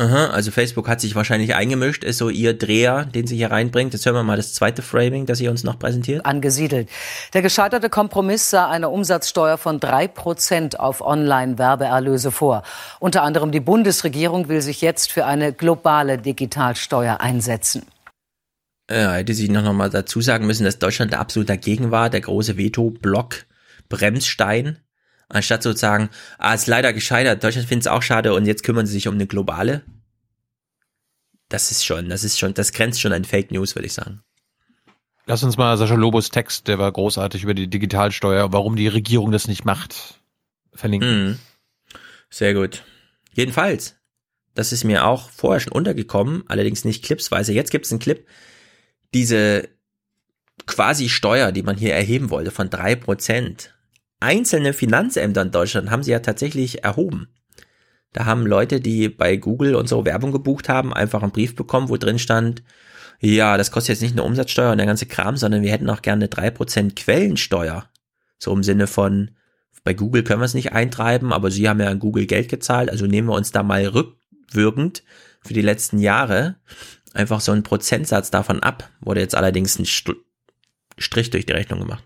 Aha, 0.00 0.28
also 0.28 0.52
Facebook 0.52 0.88
hat 0.88 1.00
sich 1.00 1.16
wahrscheinlich 1.16 1.56
eingemischt, 1.56 2.04
ist 2.04 2.18
so 2.18 2.28
ihr 2.28 2.56
Dreher, 2.56 3.04
den 3.04 3.26
sie 3.26 3.36
hier 3.36 3.50
reinbringt. 3.50 3.92
Jetzt 3.92 4.06
hören 4.06 4.14
wir 4.14 4.22
mal 4.22 4.36
das 4.36 4.54
zweite 4.54 4.80
Framing, 4.80 5.26
das 5.26 5.38
sie 5.38 5.48
uns 5.48 5.64
noch 5.64 5.76
präsentiert. 5.76 6.24
Angesiedelt. 6.24 6.88
Der 7.34 7.42
gescheiterte 7.42 7.90
Kompromiss 7.90 8.48
sah 8.48 8.70
eine 8.70 8.90
Umsatzsteuer 8.90 9.58
von 9.58 9.80
drei 9.80 10.06
Prozent 10.06 10.78
auf 10.78 11.00
Online-Werbeerlöse 11.00 12.30
vor. 12.30 12.62
Unter 13.00 13.24
anderem 13.24 13.50
die 13.50 13.58
Bundesregierung 13.58 14.48
will 14.48 14.62
sich 14.62 14.82
jetzt 14.82 15.10
für 15.10 15.26
eine 15.26 15.52
globale 15.52 16.16
Digitalsteuer 16.16 17.20
einsetzen. 17.20 17.82
Ja, 18.88 19.14
hätte 19.14 19.34
sie 19.34 19.48
noch 19.48 19.72
mal 19.72 19.90
dazu 19.90 20.20
sagen 20.20 20.46
müssen, 20.46 20.62
dass 20.62 20.78
Deutschland 20.78 21.12
absolut 21.12 21.48
dagegen 21.48 21.90
war, 21.90 22.08
der 22.08 22.20
große 22.20 22.56
Veto-Block, 22.56 23.46
Bremsstein 23.88 24.78
anstatt 25.28 25.62
sozusagen, 25.62 26.10
ah, 26.38 26.54
ist 26.54 26.66
leider 26.66 26.92
gescheitert, 26.92 27.42
Deutschland 27.42 27.68
findet 27.68 27.86
es 27.86 27.92
auch 27.92 28.02
schade 28.02 28.34
und 28.34 28.46
jetzt 28.46 28.64
kümmern 28.64 28.86
sie 28.86 28.92
sich 28.92 29.08
um 29.08 29.14
eine 29.14 29.26
globale. 29.26 29.82
Das 31.48 31.70
ist 31.70 31.84
schon, 31.84 32.08
das 32.08 32.24
ist 32.24 32.38
schon, 32.38 32.54
das 32.54 32.72
grenzt 32.72 33.00
schon 33.00 33.12
an 33.12 33.24
Fake 33.24 33.50
News, 33.50 33.74
würde 33.74 33.86
ich 33.86 33.94
sagen. 33.94 34.22
Lass 35.26 35.42
uns 35.42 35.58
mal 35.58 35.76
Sascha 35.76 35.94
Lobos 35.94 36.30
Text, 36.30 36.68
der 36.68 36.78
war 36.78 36.90
großartig 36.90 37.42
über 37.42 37.54
die 37.54 37.68
Digitalsteuer, 37.68 38.52
warum 38.52 38.76
die 38.76 38.88
Regierung 38.88 39.30
das 39.30 39.48
nicht 39.48 39.64
macht, 39.64 40.20
verlinken. 40.72 41.26
Mhm. 41.28 41.38
Sehr 42.30 42.54
gut. 42.54 42.84
Jedenfalls, 43.32 43.96
das 44.54 44.72
ist 44.72 44.84
mir 44.84 45.06
auch 45.06 45.30
vorher 45.30 45.60
schon 45.60 45.72
untergekommen, 45.72 46.44
allerdings 46.48 46.84
nicht 46.84 47.04
clipsweise. 47.04 47.52
Jetzt 47.52 47.70
gibt 47.70 47.84
es 47.86 47.92
einen 47.92 48.00
Clip, 48.00 48.26
diese 49.14 49.68
quasi 50.66 51.08
Steuer, 51.08 51.52
die 51.52 51.62
man 51.62 51.76
hier 51.76 51.94
erheben 51.94 52.30
wollte 52.30 52.50
von 52.50 52.70
drei 52.70 52.96
Prozent 52.96 53.74
einzelne 54.20 54.72
Finanzämter 54.72 55.42
in 55.42 55.50
Deutschland 55.50 55.90
haben 55.90 56.02
sie 56.02 56.10
ja 56.10 56.20
tatsächlich 56.20 56.84
erhoben. 56.84 57.28
Da 58.12 58.24
haben 58.24 58.46
Leute, 58.46 58.80
die 58.80 59.08
bei 59.08 59.36
Google 59.36 59.86
so 59.86 60.04
Werbung 60.04 60.32
gebucht 60.32 60.68
haben, 60.68 60.94
einfach 60.94 61.22
einen 61.22 61.32
Brief 61.32 61.54
bekommen, 61.54 61.88
wo 61.88 61.96
drin 61.96 62.18
stand, 62.18 62.62
ja, 63.20 63.56
das 63.56 63.70
kostet 63.70 63.96
jetzt 63.96 64.02
nicht 64.02 64.14
nur 64.14 64.24
Umsatzsteuer 64.24 64.70
und 64.70 64.78
der 64.78 64.86
ganze 64.86 65.06
Kram, 65.06 65.36
sondern 65.36 65.62
wir 65.62 65.72
hätten 65.72 65.90
auch 65.90 66.02
gerne 66.02 66.28
drei 66.28 66.50
Prozent 66.50 66.96
Quellensteuer. 66.96 67.88
So 68.38 68.52
im 68.52 68.62
Sinne 68.62 68.86
von, 68.86 69.32
bei 69.82 69.92
Google 69.92 70.22
können 70.22 70.40
wir 70.40 70.46
es 70.46 70.54
nicht 70.54 70.72
eintreiben, 70.72 71.32
aber 71.32 71.50
sie 71.50 71.68
haben 71.68 71.80
ja 71.80 71.88
an 71.88 71.98
Google 71.98 72.26
Geld 72.26 72.48
gezahlt, 72.48 72.90
also 72.90 73.06
nehmen 73.06 73.28
wir 73.28 73.34
uns 73.34 73.50
da 73.50 73.62
mal 73.62 73.84
rückwirkend 73.86 75.02
für 75.42 75.54
die 75.54 75.62
letzten 75.62 75.98
Jahre 75.98 76.56
einfach 77.12 77.40
so 77.40 77.52
einen 77.52 77.62
Prozentsatz 77.62 78.30
davon 78.30 78.62
ab. 78.62 78.90
Wurde 79.00 79.20
jetzt 79.20 79.34
allerdings 79.34 79.78
ein 79.78 79.86
Strich 79.86 81.30
durch 81.30 81.46
die 81.46 81.52
Rechnung 81.52 81.80
gemacht. 81.80 82.04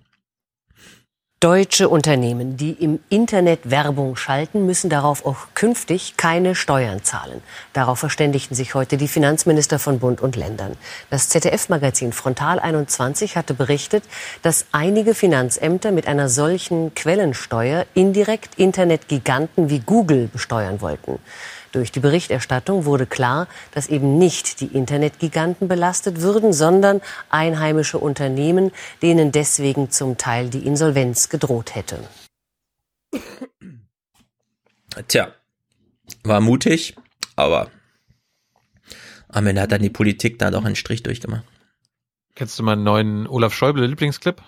Deutsche 1.42 1.88
Unternehmen, 1.88 2.56
die 2.56 2.70
im 2.70 3.00
Internet 3.08 3.68
Werbung 3.68 4.14
schalten, 4.14 4.64
müssen 4.64 4.88
darauf 4.88 5.26
auch 5.26 5.48
künftig 5.54 6.16
keine 6.16 6.54
Steuern 6.54 7.02
zahlen. 7.02 7.42
Darauf 7.72 7.98
verständigten 7.98 8.54
sich 8.54 8.76
heute 8.76 8.96
die 8.96 9.08
Finanzminister 9.08 9.80
von 9.80 9.98
Bund 9.98 10.20
und 10.20 10.36
Ländern. 10.36 10.76
Das 11.10 11.28
ZDF-Magazin 11.30 12.12
Frontal 12.12 12.60
21 12.60 13.36
hatte 13.36 13.54
berichtet, 13.54 14.04
dass 14.42 14.66
einige 14.70 15.16
Finanzämter 15.16 15.90
mit 15.90 16.06
einer 16.06 16.28
solchen 16.28 16.94
Quellensteuer 16.94 17.86
indirekt 17.92 18.54
Internetgiganten 18.56 19.68
wie 19.68 19.80
Google 19.80 20.28
besteuern 20.32 20.80
wollten. 20.80 21.18
Durch 21.72 21.90
die 21.90 22.00
Berichterstattung 22.00 22.84
wurde 22.84 23.06
klar, 23.06 23.48
dass 23.72 23.88
eben 23.88 24.18
nicht 24.18 24.60
die 24.60 24.66
Internetgiganten 24.66 25.68
belastet 25.68 26.20
würden, 26.20 26.52
sondern 26.52 27.00
einheimische 27.30 27.98
Unternehmen, 27.98 28.72
denen 29.00 29.32
deswegen 29.32 29.90
zum 29.90 30.18
Teil 30.18 30.50
die 30.50 30.66
Insolvenz 30.66 31.30
gedroht 31.30 31.74
hätte. 31.74 31.98
Tja, 35.08 35.32
war 36.22 36.40
mutig, 36.42 36.94
aber 37.36 37.70
am 39.28 39.46
Ende 39.46 39.62
hat 39.62 39.72
dann 39.72 39.82
die 39.82 39.90
Politik 39.90 40.38
da 40.38 40.50
doch 40.50 40.64
einen 40.64 40.76
Strich 40.76 41.02
durchgemacht. 41.02 41.44
Kennst 42.34 42.58
du 42.58 42.62
meinen 42.62 42.82
neuen 42.82 43.26
Olaf 43.26 43.54
Schäuble 43.54 43.86
Lieblingsclip? 43.86 44.42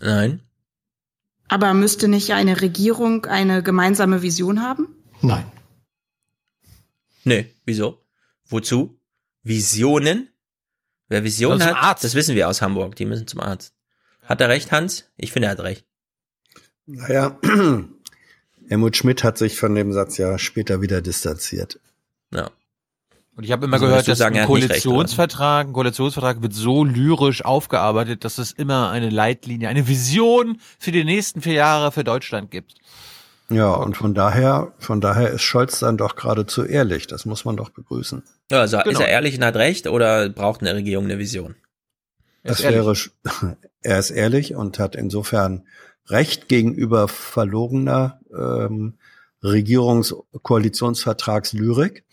Nein. 0.00 0.40
Aber 1.48 1.74
müsste 1.74 2.06
nicht 2.06 2.32
eine 2.32 2.60
Regierung 2.60 3.26
eine 3.26 3.64
gemeinsame 3.64 4.22
Vision 4.22 4.62
haben? 4.62 4.86
Nein. 5.20 5.50
Nee, 7.24 7.54
wieso? 7.64 8.02
Wozu? 8.48 8.98
Visionen? 9.42 10.28
Wer 11.08 11.24
Visionen 11.24 11.64
hat, 11.64 11.76
Arzt. 11.76 12.04
das 12.04 12.14
wissen 12.14 12.36
wir 12.36 12.48
aus 12.48 12.62
Hamburg, 12.62 12.94
die 12.96 13.04
müssen 13.04 13.26
zum 13.26 13.40
Arzt. 13.40 13.74
Hat 14.22 14.40
er 14.40 14.48
recht, 14.48 14.70
Hans? 14.70 15.10
Ich 15.16 15.32
finde, 15.32 15.48
er 15.48 15.52
hat 15.52 15.60
recht. 15.60 15.84
Naja, 16.86 17.38
Helmut 18.68 18.96
Schmidt 18.96 19.24
hat 19.24 19.36
sich 19.36 19.58
von 19.58 19.74
dem 19.74 19.92
Satz 19.92 20.18
ja 20.18 20.38
später 20.38 20.80
wieder 20.80 21.02
distanziert. 21.02 21.80
Ja. 22.32 22.50
Und 23.34 23.44
ich 23.44 23.52
habe 23.52 23.64
immer 23.64 23.74
also 23.74 23.86
gehört, 23.86 24.06
dass 24.06 24.18
sagen, 24.18 24.38
ein 24.38 24.46
Koalitionsvertrag, 24.46 25.68
ein 25.68 25.72
Koalitionsvertrag 25.72 26.42
wird 26.42 26.52
so 26.52 26.84
lyrisch 26.84 27.44
aufgearbeitet, 27.44 28.24
dass 28.24 28.38
es 28.38 28.52
immer 28.52 28.90
eine 28.90 29.08
Leitlinie, 29.08 29.68
eine 29.68 29.88
Vision 29.88 30.58
für 30.78 30.92
die 30.92 31.04
nächsten 31.04 31.40
vier 31.40 31.54
Jahre 31.54 31.90
für 31.90 32.04
Deutschland 32.04 32.50
gibt. 32.50 32.74
Ja, 33.50 33.72
und 33.72 33.96
von 33.96 34.14
daher, 34.14 34.72
von 34.78 35.00
daher 35.00 35.30
ist 35.30 35.42
Scholz 35.42 35.80
dann 35.80 35.96
doch 35.96 36.14
geradezu 36.14 36.64
ehrlich. 36.64 37.08
Das 37.08 37.26
muss 37.26 37.44
man 37.44 37.56
doch 37.56 37.70
begrüßen. 37.70 38.22
Ja, 38.50 38.60
also 38.60 38.78
genau. 38.78 38.90
ist 38.90 39.00
er 39.00 39.08
ehrlich 39.08 39.36
und 39.36 39.44
hat 39.44 39.56
recht 39.56 39.88
oder 39.88 40.28
braucht 40.28 40.60
eine 40.60 40.74
Regierung 40.74 41.06
eine 41.06 41.18
Vision? 41.18 41.56
Das 42.44 42.62
wäre, 42.62 42.94
er 43.82 43.98
ist 43.98 44.10
ehrlich 44.10 44.54
und 44.54 44.78
hat 44.78 44.94
insofern 44.94 45.66
recht 46.06 46.48
gegenüber 46.48 47.08
verlogener 47.08 48.20
ähm, 48.32 48.98
Regierungskoalitionsvertragslyrik. 49.42 52.04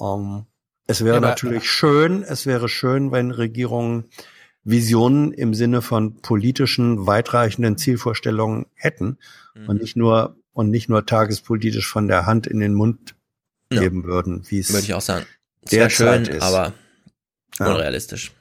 Ähm, 0.00 0.46
es 0.86 1.04
wäre 1.04 1.16
ja, 1.16 1.20
natürlich 1.20 1.68
schön, 1.70 2.22
es 2.22 2.46
wäre 2.46 2.68
schön, 2.68 3.10
wenn 3.12 3.30
Regierungen 3.30 4.04
Visionen 4.64 5.32
im 5.32 5.54
Sinne 5.54 5.82
von 5.82 6.20
politischen, 6.20 7.06
weitreichenden 7.06 7.78
Zielvorstellungen 7.78 8.66
hätten 8.74 9.18
mhm. 9.54 9.68
und 9.68 9.80
nicht 9.80 9.96
nur 9.96 10.34
und 10.58 10.70
nicht 10.70 10.88
nur 10.88 11.06
tagespolitisch 11.06 11.86
von 11.86 12.08
der 12.08 12.26
Hand 12.26 12.48
in 12.48 12.58
den 12.58 12.74
Mund 12.74 13.14
ja. 13.72 13.80
geben 13.80 14.02
würden, 14.02 14.42
wie 14.48 14.58
es 14.58 14.72
würde 14.72 14.82
ich 14.82 14.92
auch 14.92 15.00
sagen. 15.00 15.24
Sehr 15.62 15.88
schön, 15.88 16.24
ist. 16.24 16.42
aber 16.42 16.72
unrealistisch. 17.60 18.32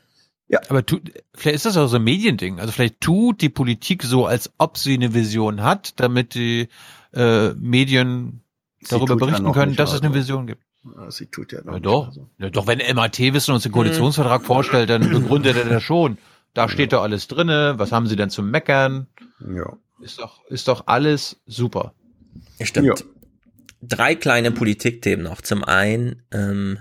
Ja. 0.47 0.61
Aber 0.69 0.83
tu, 0.83 0.99
vielleicht 1.35 1.57
ist 1.57 1.65
das 1.67 1.77
auch 1.77 1.85
so 1.85 1.97
ein 1.97 2.03
Mediending. 2.03 2.59
Also 2.59 2.71
vielleicht 2.71 3.01
tut 3.01 3.41
die 3.41 3.49
Politik 3.49 4.01
so, 4.01 4.25
als 4.25 4.49
ob 4.57 4.79
sie 4.79 4.95
eine 4.95 5.13
Vision 5.13 5.61
hat, 5.61 5.99
damit 5.99 6.33
die 6.33 6.69
äh, 7.13 7.49
Medien 7.49 8.41
sie 8.81 8.89
darüber 8.89 9.15
berichten 9.15 9.45
ja 9.45 9.51
können, 9.51 9.75
dass 9.75 9.93
es 9.93 10.01
eine 10.01 10.15
Vision 10.15 10.47
gibt. 10.47 10.63
Sie 11.09 11.27
tut 11.27 11.51
ja 11.51 11.61
noch 11.63 11.73
ja, 11.73 11.79
doch. 11.79 12.13
So. 12.13 12.31
Ja, 12.39 12.49
doch, 12.49 12.65
wenn 12.65 12.79
MAT 12.95 13.19
Wissen 13.19 13.53
uns 13.53 13.61
den 13.61 13.71
Koalitionsvertrag 13.71 14.39
hm. 14.39 14.45
vorstellt, 14.47 14.89
dann 14.89 15.07
begründet 15.11 15.55
er 15.55 15.65
das 15.65 15.83
schon. 15.83 16.17
Da 16.55 16.67
steht 16.67 16.93
ja. 16.93 16.97
doch 16.97 17.03
alles 17.03 17.27
drinne. 17.27 17.75
Was 17.77 17.91
haben 17.91 18.07
sie 18.07 18.15
denn 18.15 18.31
zum 18.31 18.49
Meckern? 18.49 19.05
Ja. 19.39 19.77
Ist 19.99 20.19
doch, 20.19 20.43
ist 20.45 20.67
doch 20.67 20.87
alles 20.87 21.39
super. 21.45 21.93
Stimmt. 22.61 22.87
Ja. 22.87 22.95
Drei 23.81 24.15
kleine 24.15 24.51
Politikthemen 24.51 25.23
noch. 25.23 25.41
Zum 25.41 25.63
einen 25.63 26.23
ähm, 26.31 26.79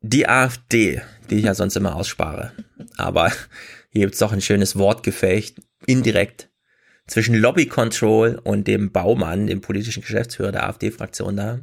die 0.00 0.28
AfD, 0.28 1.00
die 1.30 1.36
ich 1.36 1.44
ja 1.44 1.54
sonst 1.54 1.76
immer 1.76 1.96
ausspare. 1.96 2.52
Aber 2.96 3.32
hier 3.90 4.02
gibt's 4.02 4.18
doch 4.18 4.32
ein 4.32 4.42
schönes 4.42 4.76
Wortgefecht, 4.76 5.60
indirekt, 5.86 6.50
zwischen 7.06 7.34
Lobby 7.34 7.66
Control 7.66 8.40
und 8.42 8.66
dem 8.66 8.92
Baumann, 8.92 9.46
dem 9.46 9.60
politischen 9.60 10.02
Geschäftsführer 10.02 10.52
der 10.52 10.68
AfD-Fraktion 10.68 11.36
da. 11.36 11.60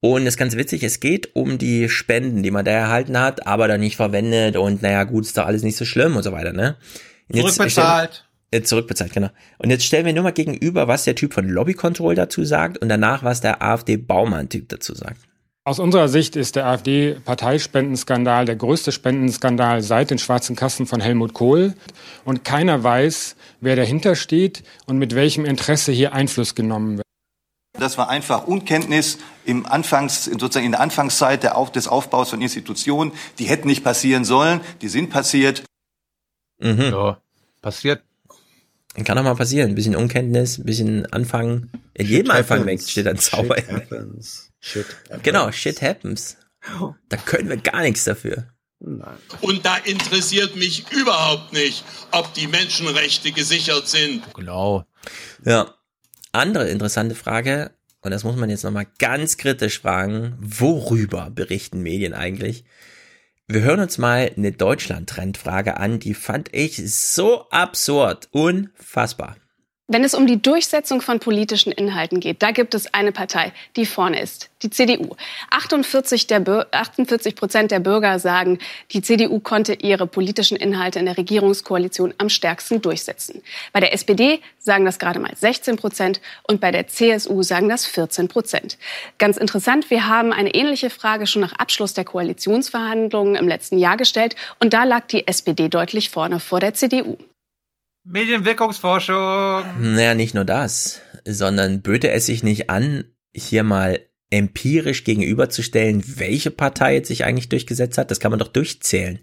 Und 0.00 0.24
das 0.24 0.34
ist 0.34 0.38
ganz 0.38 0.56
witzig, 0.56 0.82
es 0.82 1.00
geht 1.00 1.34
um 1.34 1.56
die 1.56 1.88
Spenden, 1.88 2.42
die 2.42 2.50
man 2.50 2.64
da 2.64 2.72
erhalten 2.72 3.18
hat, 3.18 3.46
aber 3.46 3.68
dann 3.68 3.80
nicht 3.80 3.96
verwendet 3.96 4.56
und 4.56 4.82
naja, 4.82 5.04
gut, 5.04 5.24
ist 5.24 5.38
doch 5.38 5.46
alles 5.46 5.62
nicht 5.62 5.76
so 5.76 5.84
schlimm 5.84 6.14
und 6.16 6.22
so 6.22 6.30
weiter, 6.30 6.52
ne? 6.52 6.76
Zurückbezahlt. 7.32 8.28
Äh, 8.54 8.62
zurückbezahlt, 8.62 9.12
genau. 9.12 9.30
Und 9.58 9.70
jetzt 9.70 9.84
stellen 9.84 10.06
wir 10.06 10.12
nur 10.12 10.22
mal 10.22 10.32
gegenüber, 10.32 10.86
was 10.86 11.02
der 11.02 11.16
Typ 11.16 11.34
von 11.34 11.48
Lobby 11.48 11.74
Control 11.74 12.14
dazu 12.14 12.44
sagt 12.44 12.78
und 12.78 12.88
danach, 12.88 13.24
was 13.24 13.40
der 13.40 13.60
AfD-Baumann-Typ 13.60 14.68
dazu 14.68 14.94
sagt. 14.94 15.22
Aus 15.64 15.80
unserer 15.80 16.06
Sicht 16.06 16.36
ist 16.36 16.54
der 16.54 16.66
AfD-Parteispendенskandal 16.66 18.44
der 18.44 18.54
größte 18.54 18.92
Spendenskandal 18.92 19.82
seit 19.82 20.12
den 20.12 20.18
schwarzen 20.18 20.54
Kassen 20.54 20.86
von 20.86 21.00
Helmut 21.00 21.32
Kohl. 21.32 21.74
Und 22.24 22.44
keiner 22.44 22.84
weiß, 22.84 23.34
wer 23.60 23.74
dahinter 23.74 24.14
steht 24.14 24.62
und 24.86 24.98
mit 24.98 25.16
welchem 25.16 25.44
Interesse 25.44 25.90
hier 25.90 26.12
Einfluss 26.12 26.54
genommen 26.54 26.98
wird. 26.98 27.06
Das 27.76 27.98
war 27.98 28.08
einfach 28.08 28.46
Unkenntnis 28.46 29.18
im 29.44 29.66
Anfangs, 29.66 30.26
sozusagen 30.26 30.66
in 30.66 30.72
der 30.72 30.80
Anfangszeit 30.80 31.42
der 31.42 31.56
Auf, 31.56 31.72
des 31.72 31.88
Aufbaus 31.88 32.30
von 32.30 32.40
Institutionen. 32.40 33.10
Die 33.40 33.46
hätten 33.46 33.66
nicht 33.66 33.82
passieren 33.82 34.24
sollen, 34.24 34.60
die 34.80 34.88
sind 34.88 35.10
passiert. 35.10 35.64
Mhm. 36.60 36.82
Ja, 36.92 37.18
passiert 37.60 38.04
kann 39.02 39.16
doch 39.16 39.24
mal 39.24 39.34
passieren. 39.34 39.70
Ein 39.70 39.74
bisschen 39.74 39.96
Unkenntnis, 39.96 40.58
ein 40.58 40.64
bisschen 40.64 41.12
Anfangen. 41.12 41.72
In 41.94 42.06
jedem 42.06 42.30
Anfang 42.30 42.78
steht 42.78 43.08
ein 43.08 43.18
Zauber. 43.18 43.56
Shit 43.56 43.68
happens. 43.68 44.50
Shit 44.60 44.86
happens. 45.08 45.22
Genau, 45.24 45.50
shit 45.50 45.82
happens. 45.82 46.36
Da 47.08 47.16
können 47.16 47.48
wir 47.48 47.56
gar 47.56 47.82
nichts 47.82 48.04
dafür. 48.04 48.46
Nein. 48.78 49.16
Und 49.40 49.64
da 49.66 49.76
interessiert 49.78 50.56
mich 50.56 50.84
überhaupt 50.92 51.52
nicht, 51.52 51.84
ob 52.10 52.32
die 52.34 52.46
Menschenrechte 52.46 53.32
gesichert 53.32 53.88
sind. 53.88 54.22
Genau. 54.34 54.84
Ja. 55.44 55.74
Andere 56.32 56.68
interessante 56.68 57.14
Frage, 57.14 57.70
und 58.02 58.10
das 58.10 58.24
muss 58.24 58.36
man 58.36 58.50
jetzt 58.50 58.64
nochmal 58.64 58.86
ganz 58.98 59.36
kritisch 59.36 59.80
fragen, 59.80 60.36
worüber 60.38 61.30
berichten 61.30 61.80
Medien 61.82 62.12
eigentlich? 62.12 62.64
Wir 63.46 63.60
hören 63.60 63.80
uns 63.80 63.98
mal 63.98 64.32
eine 64.34 64.52
Deutschland-Trendfrage 64.52 65.76
an, 65.76 65.98
die 65.98 66.14
fand 66.14 66.48
ich 66.54 66.76
so 66.90 67.46
absurd, 67.50 68.28
unfassbar. 68.32 69.36
Wenn 69.86 70.02
es 70.02 70.14
um 70.14 70.26
die 70.26 70.40
Durchsetzung 70.40 71.02
von 71.02 71.20
politischen 71.20 71.70
Inhalten 71.70 72.18
geht, 72.18 72.42
da 72.42 72.52
gibt 72.52 72.72
es 72.72 72.94
eine 72.94 73.12
Partei, 73.12 73.52
die 73.76 73.84
vorne 73.84 74.18
ist, 74.18 74.48
die 74.62 74.70
CDU. 74.70 75.14
48, 75.50 76.26
der 76.26 76.66
48 76.70 77.36
Prozent 77.36 77.70
der 77.70 77.80
Bürger 77.80 78.18
sagen, 78.18 78.60
die 78.92 79.02
CDU 79.02 79.40
konnte 79.40 79.74
ihre 79.74 80.06
politischen 80.06 80.56
Inhalte 80.56 81.00
in 81.00 81.04
der 81.04 81.18
Regierungskoalition 81.18 82.14
am 82.16 82.30
stärksten 82.30 82.80
durchsetzen. 82.80 83.42
Bei 83.74 83.80
der 83.80 83.92
SPD 83.92 84.40
sagen 84.58 84.86
das 84.86 84.98
gerade 84.98 85.20
mal 85.20 85.36
16 85.36 85.76
Prozent 85.76 86.22
und 86.44 86.62
bei 86.62 86.70
der 86.70 86.88
CSU 86.88 87.42
sagen 87.42 87.68
das 87.68 87.84
14 87.84 88.28
Prozent. 88.28 88.78
Ganz 89.18 89.36
interessant, 89.36 89.90
wir 89.90 90.08
haben 90.08 90.32
eine 90.32 90.54
ähnliche 90.54 90.88
Frage 90.88 91.26
schon 91.26 91.42
nach 91.42 91.52
Abschluss 91.52 91.92
der 91.92 92.06
Koalitionsverhandlungen 92.06 93.34
im 93.34 93.48
letzten 93.48 93.76
Jahr 93.76 93.98
gestellt 93.98 94.34
und 94.60 94.72
da 94.72 94.84
lag 94.84 95.08
die 95.08 95.28
SPD 95.28 95.68
deutlich 95.68 96.08
vorne 96.08 96.40
vor 96.40 96.60
der 96.60 96.72
CDU. 96.72 97.18
Medienwirkungsforschung. 98.04 99.64
Naja, 99.80 100.14
nicht 100.14 100.34
nur 100.34 100.44
das, 100.44 101.00
sondern 101.26 101.82
böte 101.82 102.10
es 102.10 102.26
sich 102.26 102.42
nicht 102.42 102.70
an, 102.70 103.04
hier 103.34 103.62
mal 103.62 104.00
empirisch 104.30 105.04
gegenüberzustellen, 105.04 106.02
welche 106.18 106.50
Partei 106.50 106.94
jetzt 106.94 107.08
sich 107.08 107.24
eigentlich 107.24 107.48
durchgesetzt 107.48 107.98
hat. 107.98 108.10
Das 108.10 108.20
kann 108.20 108.30
man 108.30 108.38
doch 108.38 108.48
durchzählen. 108.48 109.20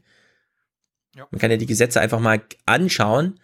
Ja. 1.15 1.27
Man 1.31 1.39
kann 1.39 1.51
ja 1.51 1.57
die 1.57 1.65
Gesetze 1.65 2.01
einfach 2.01 2.19
mal 2.19 2.41
anschauen. 2.65 3.39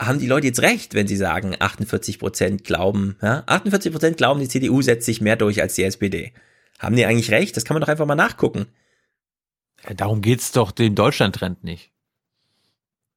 Haben 0.00 0.18
die 0.18 0.26
Leute 0.26 0.48
jetzt 0.48 0.62
recht, 0.62 0.94
wenn 0.94 1.06
sie 1.06 1.16
sagen, 1.16 1.54
48 1.58 2.18
Prozent 2.18 2.64
glauben, 2.64 3.16
ja? 3.22 3.44
48 3.46 3.92
Prozent 3.92 4.16
glauben, 4.16 4.40
die 4.40 4.48
CDU 4.48 4.82
setzt 4.82 5.06
sich 5.06 5.20
mehr 5.20 5.36
durch 5.36 5.62
als 5.62 5.76
die 5.76 5.84
SPD. 5.84 6.32
Haben 6.80 6.96
die 6.96 7.06
eigentlich 7.06 7.30
recht? 7.30 7.56
Das 7.56 7.64
kann 7.64 7.76
man 7.76 7.80
doch 7.80 7.88
einfach 7.88 8.06
mal 8.06 8.16
nachgucken. 8.16 8.66
Ja, 9.86 9.94
darum 9.94 10.20
geht's 10.20 10.50
doch 10.50 10.72
den 10.72 10.96
Deutschland-Trend 10.96 11.62
nicht. 11.62 11.92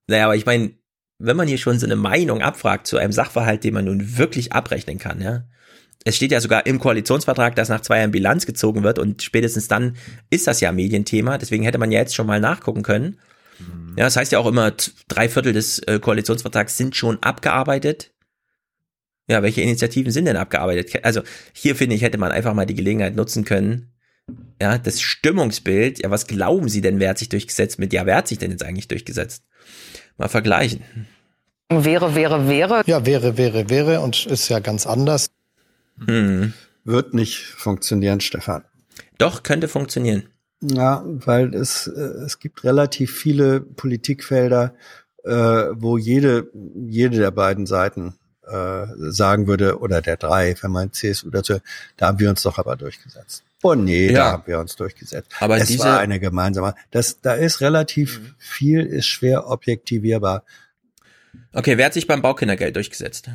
Naja, 0.05 0.25
aber 0.25 0.35
ich 0.35 0.45
meine, 0.45 0.76
wenn 1.19 1.37
man 1.37 1.47
hier 1.47 1.57
schon 1.57 1.79
so 1.79 1.85
eine 1.85 1.95
Meinung 1.95 2.41
abfragt 2.41 2.87
zu 2.87 2.97
einem 2.97 3.11
Sachverhalt, 3.11 3.63
den 3.63 3.73
man 3.73 3.85
nun 3.85 4.17
wirklich 4.17 4.53
abrechnen 4.53 4.99
kann, 4.99 5.21
ja. 5.21 5.43
Es 6.05 6.15
steht 6.15 6.31
ja 6.31 6.39
sogar 6.39 6.65
im 6.65 6.79
Koalitionsvertrag, 6.79 7.55
dass 7.55 7.67
nach 7.67 7.81
zwei 7.81 7.97
Jahren 7.97 8.11
Bilanz 8.11 8.45
gezogen 8.45 8.83
wird 8.83 8.97
und 8.97 9.23
spätestens 9.23 9.67
dann 9.67 9.97
ist 10.29 10.47
das 10.47 10.61
ja 10.61 10.71
Medienthema. 10.71 11.37
Deswegen 11.37 11.63
hätte 11.63 11.79
man 11.79 11.91
ja 11.91 11.99
jetzt 11.99 12.15
schon 12.15 12.27
mal 12.27 12.39
nachgucken 12.39 12.81
können. 12.81 13.19
Ja, 13.97 14.05
das 14.05 14.15
heißt 14.15 14.31
ja 14.31 14.39
auch 14.39 14.45
immer, 14.45 14.71
drei 15.07 15.27
Viertel 15.27 15.51
des 15.51 15.79
äh, 15.79 15.99
Koalitionsvertrags 15.99 16.77
sind 16.77 16.95
schon 16.95 17.21
abgearbeitet. 17.23 18.13
Ja, 19.27 19.43
welche 19.43 19.61
Initiativen 19.61 20.11
sind 20.11 20.25
denn 20.25 20.37
abgearbeitet? 20.37 21.03
Also 21.03 21.21
hier 21.51 21.75
finde 21.75 21.95
ich, 21.95 22.03
hätte 22.03 22.17
man 22.17 22.31
einfach 22.31 22.53
mal 22.53 22.65
die 22.65 22.75
Gelegenheit 22.75 23.15
nutzen 23.15 23.43
können. 23.43 23.91
Ja, 24.61 24.77
das 24.77 25.01
Stimmungsbild, 25.01 26.03
ja, 26.03 26.11
was 26.11 26.27
glauben 26.27 26.69
Sie 26.69 26.81
denn, 26.81 26.99
wer 26.99 27.09
hat 27.09 27.17
sich 27.17 27.29
durchgesetzt 27.29 27.79
mit, 27.79 27.91
ja, 27.91 28.05
wer 28.05 28.17
hat 28.17 28.27
sich 28.27 28.37
denn 28.37 28.51
jetzt 28.51 28.63
eigentlich 28.63 28.87
durchgesetzt? 28.87 29.43
Mal 30.17 30.29
vergleichen. 30.29 30.83
Wäre, 31.69 32.15
wäre, 32.15 32.47
wäre. 32.47 32.83
Ja, 32.85 33.05
wäre, 33.05 33.37
wäre, 33.37 33.69
wäre 33.69 33.99
und 34.01 34.25
ist 34.25 34.49
ja 34.49 34.59
ganz 34.59 34.87
anders. 34.87 35.27
Hm. 36.05 36.53
Wird 36.83 37.13
nicht 37.13 37.39
funktionieren, 37.39 38.21
Stefan. 38.21 38.63
Doch, 39.17 39.43
könnte 39.43 39.67
funktionieren. 39.67 40.29
Ja, 40.61 41.03
weil 41.05 41.53
es, 41.53 41.87
äh, 41.87 41.99
es 41.99 42.39
gibt 42.39 42.63
relativ 42.63 43.15
viele 43.15 43.59
Politikfelder, 43.61 44.73
äh, 45.23 45.31
wo 45.31 45.97
jede, 45.97 46.49
jede 46.75 47.17
der 47.17 47.31
beiden 47.31 47.65
Seiten 47.65 48.15
äh, 48.49 48.87
sagen 49.11 49.47
würde, 49.47 49.79
oder 49.79 50.01
der 50.01 50.17
drei, 50.17 50.55
wenn 50.61 50.71
man 50.71 50.93
CSU 50.93 51.29
dazu, 51.29 51.59
da 51.97 52.07
haben 52.07 52.19
wir 52.19 52.29
uns 52.29 52.43
doch 52.43 52.57
aber 52.57 52.75
durchgesetzt. 52.75 53.43
Oh 53.63 53.73
nee, 53.73 54.07
ja. 54.07 54.13
da 54.13 54.31
haben 54.33 54.43
wir 54.45 54.59
uns 54.59 54.75
durchgesetzt. 54.75 55.31
Aber 55.39 55.57
es 55.57 55.67
diese 55.67 55.83
war 55.83 55.99
eine 55.99 56.19
gemeinsame. 56.19 56.75
Das, 56.91 57.21
da 57.21 57.33
ist 57.33 57.61
relativ 57.61 58.19
mhm. 58.19 58.35
viel, 58.37 58.85
ist 58.85 59.07
schwer 59.07 59.47
objektivierbar. 59.47 60.43
Okay, 61.53 61.77
wer 61.77 61.87
hat 61.87 61.93
sich 61.93 62.07
beim 62.07 62.21
Baukindergeld 62.21 62.75
durchgesetzt? 62.75 63.29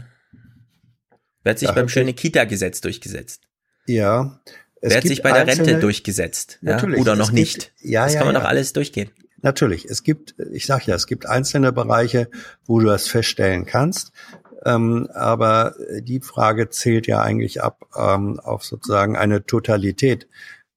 Wer 1.43 1.51
hat 1.51 1.59
sich 1.59 1.69
da 1.69 1.75
beim 1.75 1.89
schöne 1.89 2.15
Kita-Gesetz 2.15 2.81
durchgesetzt? 2.81 3.43
Ja. 3.87 4.41
Wer 4.81 4.97
hat 4.97 5.05
sich 5.05 5.23
bei 5.23 5.33
der 5.33 5.47
Rente 5.47 5.79
durchgesetzt? 5.79 6.59
Natürlich, 6.61 6.97
ja? 6.97 7.03
Oder 7.03 7.17
noch 7.17 7.33
nicht? 7.33 7.73
Gibt, 7.79 7.91
ja, 7.91 8.05
das 8.05 8.15
ja, 8.15 8.21
kann 8.21 8.29
man 8.29 8.35
ja. 8.35 8.41
doch 8.41 8.49
alles 8.49 8.73
durchgehen. 8.73 9.11
Natürlich. 9.43 9.85
Es 9.87 10.05
gibt, 10.05 10.37
ich 10.53 10.67
sag 10.67 10.87
ja, 10.87 10.95
es 10.95 11.09
gibt 11.09 11.27
einzelne 11.27 11.73
Bereiche, 11.73 12.29
wo 12.65 12.79
du 12.79 12.87
das 12.87 13.09
feststellen 13.09 13.67
kannst. 13.67 14.13
Ähm, 14.65 15.09
aber 15.13 15.75
die 16.01 16.21
Frage 16.21 16.71
zählt 16.71 17.07
ja 17.07 17.21
eigentlich 17.21 17.63
ab 17.63 17.87
ähm, 17.97 18.39
auf 18.41 18.65
sozusagen 18.65 19.17
eine 19.17 19.45
Totalität 19.45 20.29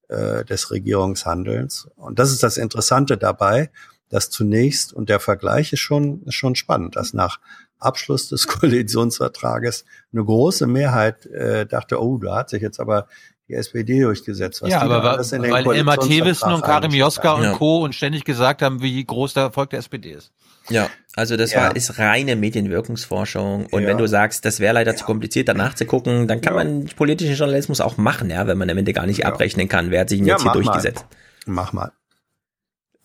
äh, 0.08 0.44
des 0.44 0.70
Regierungshandelns. 0.70 1.88
Und 1.96 2.18
das 2.18 2.32
ist 2.32 2.42
das 2.42 2.56
Interessante 2.56 3.16
dabei, 3.16 3.70
dass 4.08 4.30
zunächst, 4.30 4.92
und 4.92 5.08
der 5.08 5.20
Vergleich 5.20 5.72
ist 5.72 5.80
schon, 5.80 6.22
ist 6.24 6.34
schon 6.34 6.54
spannend, 6.54 6.96
dass 6.96 7.12
nach 7.12 7.40
Abschluss 7.78 8.28
des 8.28 8.46
Koalitionsvertrages 8.48 9.84
eine 10.12 10.24
große 10.24 10.66
Mehrheit 10.66 11.26
äh, 11.26 11.66
dachte, 11.66 12.02
oh, 12.02 12.18
da 12.18 12.36
hat 12.36 12.50
sich 12.50 12.62
jetzt 12.62 12.80
aber 12.80 13.08
die 13.48 13.54
SPD 13.54 14.00
durchgesetzt. 14.00 14.62
Was 14.62 14.70
ja, 14.70 14.80
aber 14.80 15.02
weil 15.02 15.76
Elmar 15.76 15.98
Thewissen 15.98 16.52
und 16.52 16.62
Karim 16.62 16.92
Joska 16.92 17.32
und 17.32 17.52
Co. 17.52 17.84
und 17.84 17.94
ständig 17.94 18.24
gesagt 18.24 18.62
haben, 18.62 18.82
wie 18.82 19.04
groß 19.04 19.34
der 19.34 19.44
Erfolg 19.44 19.70
der 19.70 19.78
SPD 19.78 20.12
ist. 20.12 20.32
Ja, 20.68 20.88
also 21.14 21.36
das 21.36 21.52
ja. 21.52 21.62
war 21.62 21.76
ist 21.76 21.98
reine 21.98 22.36
Medienwirkungsforschung 22.36 23.66
und 23.66 23.82
ja. 23.82 23.88
wenn 23.88 23.98
du 23.98 24.06
sagst, 24.06 24.44
das 24.44 24.60
wäre 24.60 24.74
leider 24.74 24.92
ja. 24.92 24.96
zu 24.96 25.04
kompliziert, 25.04 25.48
danach 25.48 25.74
zu 25.74 25.86
gucken, 25.86 26.28
dann 26.28 26.40
kann 26.40 26.54
man 26.54 26.86
politischen 26.96 27.34
Journalismus 27.34 27.80
auch 27.80 27.96
machen, 27.96 28.30
ja, 28.30 28.46
wenn 28.46 28.58
man 28.58 28.68
am 28.68 28.78
Ende 28.78 28.92
gar 28.92 29.06
nicht 29.06 29.24
abrechnen 29.24 29.68
kann, 29.68 29.90
wer 29.90 30.00
hat 30.00 30.10
sich 30.10 30.18
denn 30.18 30.28
jetzt 30.28 30.42
hier 30.42 30.52
durchgesetzt. 30.52 31.06
Mal. 31.46 31.54
Mach 31.54 31.72
mal. 31.72 31.92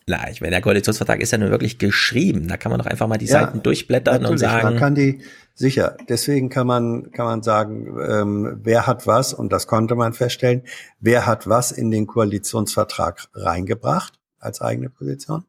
Na, 0.08 0.30
ich 0.30 0.42
meine, 0.42 0.52
der 0.52 0.62
Koalitionsvertrag 0.62 1.22
ist 1.22 1.32
ja 1.32 1.38
nur 1.38 1.52
wirklich 1.52 1.78
geschrieben. 1.78 2.48
Da 2.48 2.58
kann 2.58 2.72
man 2.72 2.80
doch 2.80 2.88
einfach 2.88 3.08
mal 3.08 3.18
die 3.18 3.28
Seiten 3.28 3.62
durchblättern 3.62 4.26
und 4.26 4.40
sagen. 4.40 4.64
Man 4.64 4.78
kann 4.78 4.96
die 4.96 5.22
sicher. 5.54 5.96
Deswegen 6.10 6.50
kann 6.50 6.66
man 6.66 7.12
kann 7.12 7.26
man 7.26 7.44
sagen, 7.44 7.98
ähm, 8.10 8.60
wer 8.64 8.88
hat 8.88 9.06
was 9.06 9.34
und 9.34 9.54
das 9.54 9.68
konnte 9.68 9.96
man 9.96 10.14
feststellen. 10.14 10.64
Wer 11.00 11.28
hat 11.28 11.48
was 11.48 11.72
in 11.72 11.92
den 11.92 12.08
Koalitionsvertrag 12.08 13.28
reingebracht 13.34 14.20
als 14.40 14.60
eigene 14.60 14.90
Position? 14.90 15.46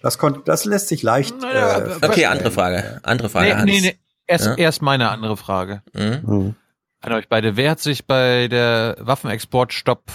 Das 0.00 0.18
konnte, 0.18 0.42
das 0.44 0.64
lässt 0.64 0.88
sich 0.88 1.02
leicht. 1.02 1.34
Äh, 1.42 1.96
okay, 2.02 2.26
andere 2.26 2.50
Frage. 2.50 3.00
Andere 3.02 3.28
Frage. 3.28 3.64
Nee, 3.64 3.72
nee, 3.72 3.80
nee. 3.80 3.98
Erst, 4.26 4.46
ja? 4.46 4.54
erst 4.54 4.82
meine 4.82 5.08
andere 5.10 5.36
Frage. 5.36 5.82
Mhm. 5.94 6.54
An 7.00 7.12
euch 7.12 7.28
beide. 7.28 7.56
Wer 7.56 7.70
hat 7.70 7.80
sich 7.80 8.06
bei 8.06 8.48
der 8.48 8.96
Waffenexportstopp 9.00 10.10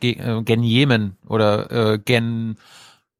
äh, 0.00 0.42
gen 0.42 0.62
Jemen 0.62 1.18
oder 1.26 1.70
äh, 1.70 1.98
gen 1.98 2.56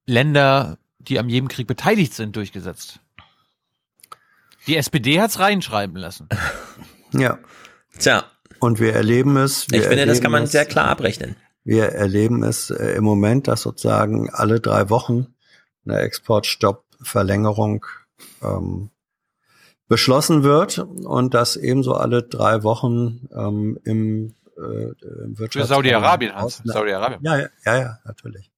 Länder, 0.07 0.79
die 0.99 1.19
am 1.19 1.29
Jemenkrieg 1.29 1.67
beteiligt 1.67 2.15
sind, 2.15 2.37
durchgesetzt? 2.37 3.01
Die 4.67 4.77
SPD 4.77 5.21
hat's 5.21 5.39
reinschreiben 5.39 5.97
lassen. 5.97 6.29
Ja. 7.15 7.39
Tja. 7.99 8.25
Und 8.61 8.81
wir 8.81 8.93
erleben 8.93 9.39
es. 9.39 9.71
Wir 9.71 9.81
ich 9.81 9.87
finde, 9.87 10.05
das 10.05 10.21
kann 10.21 10.31
man 10.31 10.43
es, 10.43 10.53
sehr 10.53 10.67
klar 10.67 10.89
abrechnen. 10.89 11.37
Wir 11.65 11.85
erleben 11.85 12.43
es 12.43 12.69
äh, 12.69 12.97
im 12.97 13.05
Moment, 13.05 13.49
dass 13.49 13.63
sozusagen 13.63 14.29
alle 14.29 14.61
drei 14.61 14.91
Wochen 14.91 15.35
eine 15.89 16.01
Exportstoppverlängerung 16.01 17.87
ähm, 18.43 18.91
beschlossen 19.89 20.43
wird 20.43 20.79
und 20.79 21.35
dass 21.35 21.57
ebenso 21.57 21.95
alle 21.95 22.23
drei 22.23 22.63
Wochen 22.63 23.29
ähm, 23.35 23.79
im, 23.85 24.35
äh, 24.57 24.61
im 24.61 25.35
Wirtschafts- 25.37 25.63
Für 25.63 25.67
Saudi-Arabien 25.67 26.33
Saudi-Arabien. 26.49 27.21
Ja, 27.23 27.39
ja, 27.39 27.49
ja, 27.65 27.77
ja, 27.79 27.99
natürlich. 28.05 28.51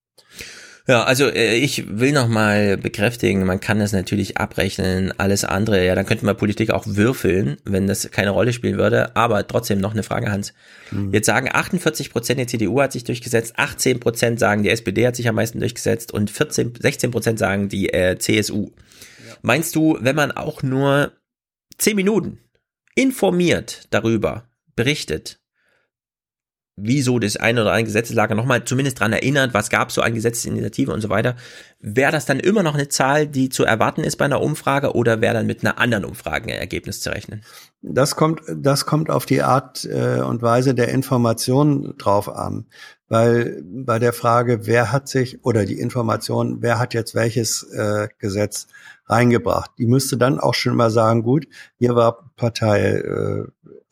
Ja, 0.87 1.03
also 1.03 1.27
äh, 1.27 1.55
ich 1.55 1.99
will 1.99 2.11
noch 2.11 2.27
mal 2.27 2.77
bekräftigen, 2.77 3.45
man 3.45 3.59
kann 3.59 3.79
das 3.79 3.91
natürlich 3.91 4.37
abrechnen, 4.37 5.13
alles 5.17 5.45
andere, 5.45 5.85
ja, 5.85 5.93
dann 5.93 6.05
könnte 6.05 6.25
man 6.25 6.35
Politik 6.35 6.71
auch 6.71 6.85
würfeln, 6.87 7.57
wenn 7.65 7.87
das 7.87 8.09
keine 8.09 8.31
Rolle 8.31 8.51
spielen 8.51 8.77
würde, 8.77 9.15
aber 9.15 9.47
trotzdem 9.47 9.79
noch 9.79 9.91
eine 9.91 10.03
Frage, 10.03 10.31
Hans. 10.31 10.53
Mhm. 10.89 11.13
Jetzt 11.13 11.27
sagen 11.27 11.49
48 11.51 12.09
Prozent 12.09 12.39
der 12.39 12.47
CDU 12.47 12.81
hat 12.81 12.93
sich 12.93 13.03
durchgesetzt, 13.03 13.53
18 13.57 13.99
Prozent 13.99 14.39
sagen, 14.39 14.63
die 14.63 14.69
SPD 14.69 15.05
hat 15.05 15.15
sich 15.15 15.27
am 15.27 15.35
meisten 15.35 15.59
durchgesetzt 15.59 16.13
und 16.13 16.31
14, 16.31 16.73
16 16.79 17.11
Prozent 17.11 17.39
sagen, 17.39 17.69
die 17.69 17.93
äh, 17.93 18.17
CSU. 18.17 18.71
Ja. 19.27 19.35
Meinst 19.43 19.75
du, 19.75 19.97
wenn 20.01 20.15
man 20.15 20.31
auch 20.31 20.63
nur 20.63 21.11
10 21.77 21.95
Minuten 21.95 22.39
informiert 22.95 23.87
darüber 23.91 24.49
berichtet, 24.75 25.40
wieso 26.83 27.19
das 27.19 27.37
eine 27.37 27.61
oder 27.61 27.71
andere 27.71 27.85
Gesetzeslager 27.85 28.35
nochmal 28.35 28.63
zumindest 28.63 28.99
dran 28.99 29.13
erinnert, 29.13 29.53
was 29.53 29.69
gab 29.69 29.89
es 29.89 29.95
so 29.95 30.01
an 30.01 30.13
Gesetzesinitiative 30.13 30.91
und 30.91 31.01
so 31.01 31.09
weiter. 31.09 31.35
Wäre 31.79 32.11
das 32.11 32.25
dann 32.25 32.39
immer 32.39 32.63
noch 32.63 32.75
eine 32.75 32.87
Zahl, 32.89 33.27
die 33.27 33.49
zu 33.49 33.63
erwarten 33.63 34.03
ist 34.03 34.17
bei 34.17 34.25
einer 34.25 34.41
Umfrage 34.41 34.93
oder 34.93 35.21
wäre 35.21 35.33
dann 35.33 35.47
mit 35.47 35.63
einer 35.63 35.77
anderen 35.77 36.05
Umfragenergebnis 36.05 37.01
zu 37.01 37.11
rechnen? 37.11 37.43
Das 37.81 38.15
kommt, 38.15 38.41
das 38.47 38.85
kommt 38.85 39.09
auf 39.09 39.25
die 39.25 39.41
Art 39.41 39.85
äh, 39.85 40.21
und 40.21 40.41
Weise 40.41 40.75
der 40.75 40.89
Information 40.89 41.95
drauf 41.97 42.29
an. 42.29 42.65
Weil 43.07 43.61
bei 43.65 43.99
der 43.99 44.13
Frage, 44.13 44.67
wer 44.67 44.91
hat 44.91 45.09
sich, 45.09 45.43
oder 45.43 45.65
die 45.65 45.79
Information, 45.79 46.61
wer 46.61 46.79
hat 46.79 46.93
jetzt 46.93 47.13
welches 47.13 47.63
äh, 47.63 48.07
Gesetz 48.19 48.67
reingebracht, 49.07 49.71
die 49.77 49.85
müsste 49.85 50.17
dann 50.17 50.39
auch 50.39 50.53
schon 50.53 50.75
mal 50.75 50.89
sagen, 50.89 51.23
gut, 51.23 51.47
hier 51.77 51.95
war 51.95 52.31
Partei 52.37 52.91
äh, 52.91 53.43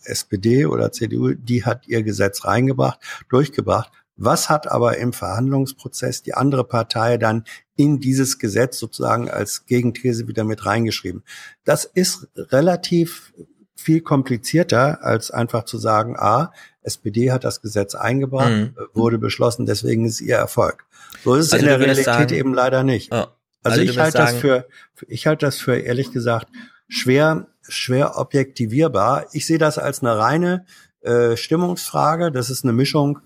SPD 0.04 0.66
oder 0.66 0.92
CDU, 0.92 1.34
die 1.34 1.66
hat 1.66 1.88
ihr 1.88 2.04
Gesetz 2.04 2.46
reingebracht, 2.46 3.00
durchgebracht. 3.30 3.92
Was 4.16 4.50
hat 4.50 4.70
aber 4.70 4.98
im 4.98 5.14
Verhandlungsprozess 5.14 6.24
die 6.24 6.34
andere 6.34 6.66
Partei 6.66 7.18
dann 7.18 7.46
in 7.78 8.00
dieses 8.00 8.38
Gesetz 8.38 8.78
sozusagen 8.78 9.30
als 9.30 9.66
Gegenthese 9.66 10.28
wieder 10.28 10.44
mit 10.44 10.66
reingeschrieben? 10.66 11.24
Das 11.64 11.86
ist 11.86 12.28
relativ 12.36 13.34
viel 13.76 14.02
komplizierter, 14.02 15.04
als 15.04 15.32
einfach 15.32 15.64
zu 15.64 15.78
sagen, 15.78 16.16
ah, 16.18 16.52
SPD 16.82 17.32
hat 17.32 17.46
das 17.46 17.62
Gesetz 17.62 17.96
eingebracht, 17.96 18.52
mhm. 18.52 18.76
wurde 18.94 19.18
beschlossen, 19.18 19.66
deswegen 19.66 20.06
ist 20.06 20.20
ihr 20.20 20.36
Erfolg. 20.36 20.86
So 21.24 21.36
ist 21.36 21.48
es 21.48 21.54
also 21.54 21.66
in 21.66 21.70
der 21.70 21.80
Realität 21.80 22.06
sagen, 22.06 22.34
eben 22.34 22.54
leider 22.54 22.84
nicht. 22.84 23.14
Oh, 23.14 23.16
also, 23.16 23.32
also 23.64 23.82
ich 23.82 23.98
halte 23.98 24.18
das 24.18 24.36
für, 24.36 24.68
ich 25.08 25.28
halte 25.28 25.46
das 25.46 25.58
für 25.58 25.78
ehrlich 25.78 26.12
gesagt 26.12 26.48
schwer 26.88 27.48
schwer 27.70 28.18
objektivierbar. 28.18 29.28
Ich 29.32 29.46
sehe 29.46 29.58
das 29.58 29.78
als 29.78 30.02
eine 30.02 30.18
reine 30.18 30.66
äh, 31.02 31.38
Stimmungsfrage. 31.38 32.32
Das 32.32 32.50
ist 32.50 32.64
eine 32.64 32.74
Mischung 32.74 33.20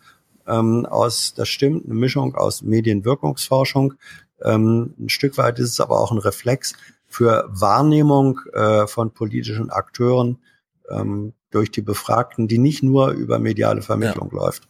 ähm, 0.48 0.86
aus, 0.86 1.34
das 1.34 1.50
stimmt, 1.50 1.86
eine 1.86 1.96
Mischung 1.96 2.36
aus 2.36 2.62
Medienwirkungsforschung. 2.62 3.96
Ähm, 4.44 4.94
ein 5.00 5.10
Stück 5.10 5.38
weit 5.38 5.60
ist 5.60 5.72
es 5.72 5.80
aber 5.80 6.00
auch 6.00 6.12
ein 6.12 6.18
Reflex 6.18 6.74
für 7.08 7.46
Wahrnehmung 7.50 8.40
äh, 8.54 8.88
von 8.88 9.12
politischen 9.12 9.70
Akteuren 9.70 10.40
ähm, 10.90 11.34
durch 11.52 11.72
die 11.72 11.82
Befragten, 11.82 12.48
die 12.48 12.58
nicht 12.58 12.84
nur 12.84 13.12
über 13.12 13.40
mediale 13.40 13.82
Vermittlung 13.82 14.30
ja. 14.32 14.38
läuft. 14.40 14.68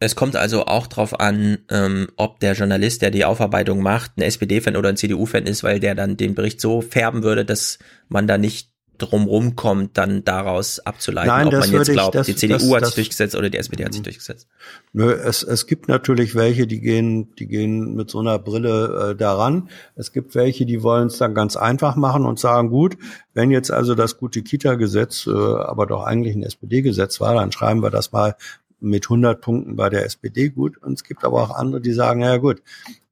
Es 0.00 0.16
kommt 0.16 0.34
also 0.34 0.66
auch 0.66 0.88
darauf 0.88 1.20
an, 1.20 1.58
ähm, 1.70 2.08
ob 2.16 2.40
der 2.40 2.54
Journalist, 2.54 3.02
der 3.02 3.12
die 3.12 3.24
Aufarbeitung 3.24 3.82
macht, 3.82 4.16
ein 4.16 4.22
SPD-Fan 4.22 4.76
oder 4.76 4.88
ein 4.88 4.96
CDU-Fan 4.96 5.46
ist, 5.46 5.62
weil 5.62 5.78
der 5.78 5.94
dann 5.94 6.16
den 6.16 6.34
Bericht 6.34 6.60
so 6.60 6.80
färben 6.80 7.22
würde, 7.22 7.44
dass 7.44 7.78
man 8.08 8.26
da 8.26 8.36
nicht 8.36 8.71
drumrum 9.02 9.56
kommt, 9.56 9.98
dann 9.98 10.24
daraus 10.24 10.78
abzuleiten, 10.78 11.28
Nein, 11.28 11.46
ob 11.48 11.54
man 11.54 11.72
jetzt 11.72 11.88
ich, 11.88 11.94
glaubt, 11.94 12.14
das, 12.14 12.26
die 12.26 12.36
CDU 12.36 12.74
hat 12.74 12.86
sich 12.86 12.94
durchgesetzt 12.94 13.34
oder 13.34 13.50
die 13.50 13.58
SPD 13.58 13.84
hat 13.84 13.92
sich 13.92 14.02
durchgesetzt. 14.02 14.46
Nö, 14.92 15.12
es, 15.12 15.42
es 15.42 15.66
gibt 15.66 15.88
natürlich 15.88 16.34
welche, 16.34 16.66
die 16.66 16.80
gehen, 16.80 17.34
die 17.36 17.46
gehen 17.46 17.94
mit 17.94 18.10
so 18.10 18.20
einer 18.20 18.38
Brille 18.38 19.10
äh, 19.10 19.16
daran. 19.16 19.68
Es 19.96 20.12
gibt 20.12 20.34
welche, 20.34 20.64
die 20.64 20.82
wollen 20.82 21.08
es 21.08 21.18
dann 21.18 21.34
ganz 21.34 21.56
einfach 21.56 21.96
machen 21.96 22.24
und 22.24 22.38
sagen, 22.38 22.70
gut, 22.70 22.96
wenn 23.34 23.50
jetzt 23.50 23.70
also 23.70 23.94
das 23.94 24.18
gute 24.18 24.42
Kita-Gesetz, 24.42 25.26
äh, 25.26 25.30
aber 25.30 25.86
doch 25.86 26.04
eigentlich 26.04 26.36
ein 26.36 26.42
SPD-Gesetz 26.42 27.20
war, 27.20 27.34
dann 27.34 27.52
schreiben 27.52 27.82
wir 27.82 27.90
das 27.90 28.12
mal 28.12 28.36
mit 28.80 29.06
100 29.06 29.40
Punkten 29.40 29.76
bei 29.76 29.88
der 29.88 30.04
SPD 30.04 30.50
gut. 30.50 30.76
Und 30.78 30.94
es 30.94 31.04
gibt 31.04 31.24
aber 31.24 31.42
auch 31.42 31.50
andere, 31.50 31.80
die 31.80 31.92
sagen, 31.92 32.20
ja 32.20 32.36
gut, 32.36 32.62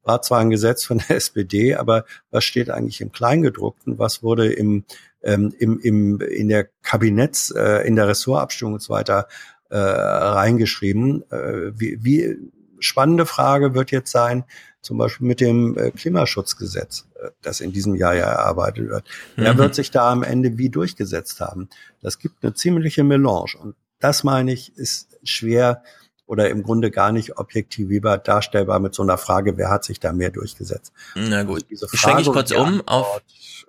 war 0.02 0.22
zwar 0.22 0.40
ein 0.40 0.50
Gesetz 0.50 0.84
von 0.84 0.98
der 0.98 1.10
SPD, 1.16 1.74
aber 1.74 2.04
was 2.30 2.44
steht 2.44 2.70
eigentlich 2.70 3.00
im 3.00 3.12
Kleingedruckten? 3.12 3.98
Was 3.98 4.22
wurde 4.22 4.52
im, 4.52 4.84
ähm, 5.22 5.54
im, 5.58 5.78
im, 5.80 6.20
in 6.20 6.48
der 6.48 6.68
Kabinetts, 6.82 7.50
äh, 7.50 7.86
in 7.86 7.96
der 7.96 8.08
Ressortabstimmung 8.08 8.74
und 8.74 8.82
so 8.82 8.92
weiter 8.92 9.28
äh, 9.68 9.76
reingeschrieben? 9.76 11.24
Äh, 11.30 11.72
wie, 11.78 11.98
wie 12.02 12.36
spannende 12.80 13.26
Frage 13.26 13.74
wird 13.74 13.90
jetzt 13.90 14.10
sein, 14.10 14.44
zum 14.82 14.98
Beispiel 14.98 15.26
mit 15.26 15.40
dem 15.40 15.76
äh, 15.76 15.90
Klimaschutzgesetz, 15.90 17.06
äh, 17.14 17.30
das 17.42 17.60
in 17.60 17.72
diesem 17.72 17.94
Jahr 17.94 18.14
ja 18.14 18.26
erarbeitet 18.26 18.88
wird. 18.88 19.04
Wer 19.36 19.54
mhm. 19.54 19.58
wird 19.58 19.74
sich 19.74 19.90
da 19.90 20.10
am 20.10 20.22
Ende 20.22 20.58
wie 20.58 20.70
durchgesetzt 20.70 21.40
haben? 21.40 21.68
Das 22.00 22.18
gibt 22.18 22.42
eine 22.42 22.54
ziemliche 22.54 23.04
Melange. 23.04 23.56
Und 23.60 23.74
das 23.98 24.24
meine 24.24 24.52
ich, 24.52 24.76
ist 24.76 25.18
schwer 25.22 25.82
oder 26.26 26.48
im 26.48 26.62
Grunde 26.62 26.90
gar 26.90 27.12
nicht 27.12 27.38
objektivierbar 27.38 28.18
darstellbar 28.18 28.78
mit 28.78 28.94
so 28.94 29.02
einer 29.02 29.18
Frage, 29.18 29.56
wer 29.58 29.68
hat 29.68 29.84
sich 29.84 30.00
da 30.00 30.12
mehr 30.12 30.30
durchgesetzt. 30.30 30.92
Na 31.14 31.42
gut, 31.42 31.66
also 31.70 31.88
schwenke 31.92 32.22
ich 32.22 32.28
kurz 32.28 32.52
um 32.52 32.86
auf 32.86 33.20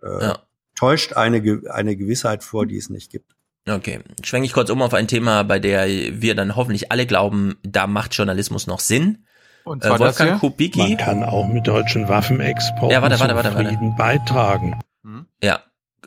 äh, 0.03 0.23
ja. 0.23 0.39
Täuscht 0.81 1.13
eine 1.13 1.61
eine 1.69 1.95
Gewissheit 1.95 2.43
vor, 2.43 2.65
die 2.65 2.75
es 2.75 2.89
nicht 2.89 3.11
gibt. 3.11 3.35
Okay, 3.69 3.99
schwenke 4.23 4.47
ich 4.47 4.53
kurz 4.53 4.71
um 4.71 4.81
auf 4.81 4.95
ein 4.95 5.07
Thema, 5.07 5.43
bei 5.43 5.59
der 5.59 5.87
wir 5.87 6.33
dann 6.33 6.55
hoffentlich 6.55 6.91
alle 6.91 7.05
glauben, 7.05 7.55
da 7.61 7.85
macht 7.85 8.15
Journalismus 8.15 8.65
noch 8.65 8.79
Sinn. 8.79 9.27
Und 9.63 9.83
zwar 9.83 9.97
äh, 9.97 9.99
Wolfgang 9.99 10.39
Kubicki. 10.39 10.79
Man 10.79 10.97
kann 10.97 11.23
auch 11.23 11.47
mit 11.47 11.67
deutschen 11.67 12.09
Waffenexporten 12.09 12.89
ja, 12.89 13.03
warte, 13.03 13.19
warte, 13.19 13.35
warte, 13.35 13.53
warte. 13.53 13.69
Frieden 13.69 13.95
beitragen. 13.95 14.79
Hm? 15.03 15.27
Ja, 15.43 15.59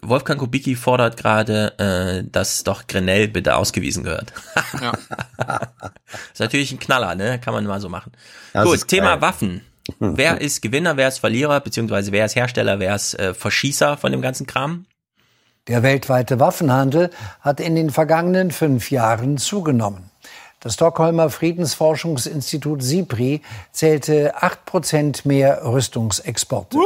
Wolfgang 0.02 0.40
Kubicki 0.40 0.74
fordert 0.74 1.16
gerade, 1.16 1.78
äh, 1.78 2.28
dass 2.28 2.64
doch 2.64 2.88
Grenell 2.88 3.28
bitte 3.28 3.54
ausgewiesen 3.54 4.02
gehört. 4.02 4.32
ja. 4.80 4.92
ist 6.32 6.40
natürlich 6.40 6.72
ein 6.72 6.80
Knaller, 6.80 7.14
ne? 7.14 7.38
Kann 7.38 7.54
man 7.54 7.64
mal 7.64 7.80
so 7.80 7.88
machen. 7.88 8.10
Das 8.52 8.64
Gut, 8.64 8.88
Thema 8.88 9.20
Waffen. 9.20 9.60
Wer 9.98 10.40
ist 10.40 10.62
Gewinner, 10.62 10.96
wer 10.96 11.08
ist 11.08 11.18
Verlierer, 11.18 11.60
beziehungsweise 11.60 12.10
wer 12.10 12.24
ist 12.24 12.36
Hersteller, 12.36 12.78
wer 12.78 12.94
ist 12.94 13.18
äh, 13.18 13.34
Verschießer 13.34 13.96
von 13.96 14.12
dem 14.12 14.22
ganzen 14.22 14.46
Kram? 14.46 14.86
Der 15.68 15.82
weltweite 15.82 16.40
Waffenhandel 16.40 17.10
hat 17.40 17.60
in 17.60 17.74
den 17.74 17.90
vergangenen 17.90 18.50
fünf 18.50 18.90
Jahren 18.90 19.38
zugenommen. 19.38 20.10
Das 20.60 20.74
Stockholmer 20.74 21.28
Friedensforschungsinstitut 21.28 22.82
SIPRI 22.82 23.42
zählte 23.72 24.34
acht 24.42 24.64
Prozent 24.64 25.26
mehr 25.26 25.62
Rüstungsexporte. 25.64 26.78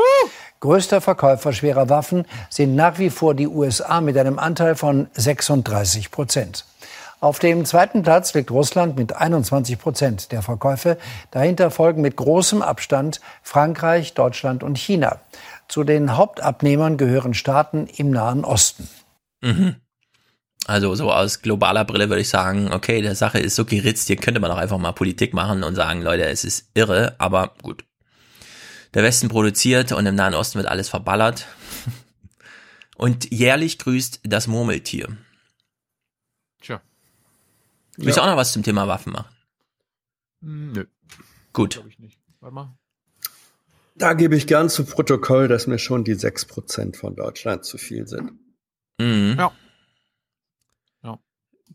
Größter 0.61 1.01
Verkäufer 1.01 1.53
schwerer 1.53 1.89
Waffen 1.89 2.25
sind 2.51 2.75
nach 2.75 2.99
wie 2.99 3.11
vor 3.11 3.35
die 3.35 3.47
USA 3.47 4.01
mit 4.01 4.19
einem 4.19 4.41
Anteil 4.41 4.75
von 4.75 5.07
36 5.15 6.11
Prozent. 6.11 6.65
Auf 7.21 7.39
dem 7.39 7.65
zweiten 7.65 8.03
Platz 8.03 8.33
liegt 8.35 8.51
Russland 8.51 8.97
mit 8.97 9.15
21 9.15 9.79
Prozent 9.79 10.33
der 10.33 10.43
Verkäufe. 10.43 10.99
Dahinter 11.31 11.71
folgen 11.71 12.01
mit 12.01 12.17
großem 12.17 12.63
Abstand 12.63 13.21
Frankreich, 13.43 14.15
Deutschland 14.15 14.63
und 14.63 14.79
China. 14.79 15.21
Zu 15.69 15.85
den 15.85 16.17
Hauptabnehmern 16.17 16.97
gehören 16.97 17.35
Staaten 17.35 17.89
im 17.97 18.11
Nahen 18.11 18.45
Osten. 18.45 18.89
Mhm. 19.41 19.77
Also 20.67 20.95
so 20.95 21.11
aus 21.11 21.43
globaler 21.43 21.85
Brille 21.85 22.09
würde 22.09 22.21
ich 22.21 22.29
sagen, 22.29 22.73
okay, 22.73 23.01
der 23.01 23.15
Sache 23.15 23.39
ist 23.39 23.57
so 23.57 23.65
geritzt, 23.65 24.07
hier 24.07 24.17
könnte 24.17 24.39
man 24.41 24.51
auch 24.51 24.59
einfach 24.59 24.79
mal 24.79 24.93
Politik 24.93 25.33
machen 25.35 25.65
und 25.65 25.75
sagen, 25.75 26.03
Leute, 26.03 26.27
es 26.27 26.45
ist 26.45 26.71
irre, 26.75 27.15
aber 27.19 27.55
gut 27.63 27.85
der 28.95 29.03
Westen 29.03 29.29
produziert 29.29 29.93
und 29.93 30.07
im 30.07 30.15
Nahen 30.15 30.35
Osten 30.35 30.59
wird 30.59 30.69
alles 30.69 30.89
verballert. 30.89 31.47
Und 32.97 33.31
jährlich 33.31 33.79
grüßt 33.79 34.23
das 34.25 34.49
Murmeltier. 34.49 35.17
Tja. 36.61 36.81
Willst 37.99 38.17
du 38.17 38.21
ja. 38.21 38.27
auch 38.27 38.31
noch 38.31 38.37
was 38.37 38.53
zum 38.53 38.63
Thema 38.63 38.87
Waffen 38.87 39.13
machen? 39.13 39.35
Hm, 40.41 40.73
nö. 40.73 40.85
Gut. 41.53 41.83
Da 43.97 44.13
gebe 44.13 44.37
ich 44.37 44.47
gern 44.47 44.69
zu 44.69 44.85
Protokoll, 44.85 45.49
dass 45.49 45.67
mir 45.67 45.81
schon 45.81 46.05
die 46.05 46.15
6% 46.15 46.97
von 46.97 47.17
Deutschland 47.17 47.65
zu 47.65 47.77
viel 47.77 48.07
sind. 48.07 48.33
Mhm. 49.01 49.35
Ja. 49.37 49.53
ja. 51.03 51.19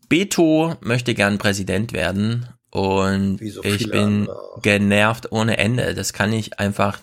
Beto 0.08 0.76
möchte 0.80 1.12
gern 1.12 1.36
Präsident 1.36 1.92
werden 1.92 2.48
und 2.70 3.38
so 3.46 3.62
ich 3.62 3.90
bin 3.90 4.26
genervt 4.62 5.30
ohne 5.30 5.58
Ende. 5.58 5.94
Das 5.94 6.14
kann 6.14 6.32
ich 6.32 6.58
einfach. 6.58 7.00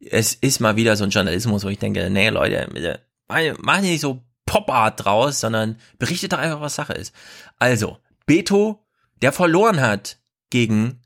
Es 0.00 0.34
ist 0.34 0.60
mal 0.60 0.76
wieder 0.76 0.96
so 0.96 1.04
ein 1.04 1.10
Journalismus, 1.10 1.64
wo 1.64 1.68
ich 1.68 1.78
denke, 1.78 2.10
nee, 2.10 2.28
Leute, 2.28 2.68
bitte, 2.72 3.00
mach 3.28 3.80
nicht 3.80 4.00
so 4.00 4.22
Pop-Art 4.44 5.04
draus, 5.04 5.40
sondern 5.40 5.78
berichtet 5.98 6.32
doch 6.32 6.38
einfach, 6.38 6.60
was 6.60 6.74
Sache 6.74 6.92
ist. 6.92 7.14
Also, 7.58 7.98
Beto, 8.26 8.84
der 9.22 9.32
verloren 9.32 9.80
hat 9.80 10.18
gegen, 10.50 11.00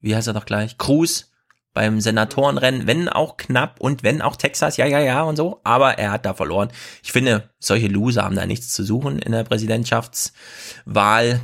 wie 0.00 0.14
heißt 0.14 0.28
er 0.28 0.34
doch 0.34 0.46
gleich, 0.46 0.78
Cruz, 0.78 1.32
beim 1.74 2.00
Senatorenrennen, 2.00 2.86
wenn 2.86 3.08
auch 3.08 3.38
knapp 3.38 3.80
und 3.80 4.02
wenn 4.02 4.20
auch 4.20 4.36
Texas, 4.36 4.76
ja, 4.76 4.84
ja, 4.84 4.98
ja 4.98 5.22
und 5.22 5.36
so, 5.36 5.60
aber 5.64 5.98
er 5.98 6.12
hat 6.12 6.26
da 6.26 6.34
verloren. 6.34 6.68
Ich 7.02 7.12
finde, 7.12 7.48
solche 7.58 7.86
Loser 7.88 8.24
haben 8.24 8.36
da 8.36 8.44
nichts 8.44 8.74
zu 8.74 8.84
suchen 8.84 9.18
in 9.18 9.32
der 9.32 9.44
Präsidentschaftswahl. 9.44 11.40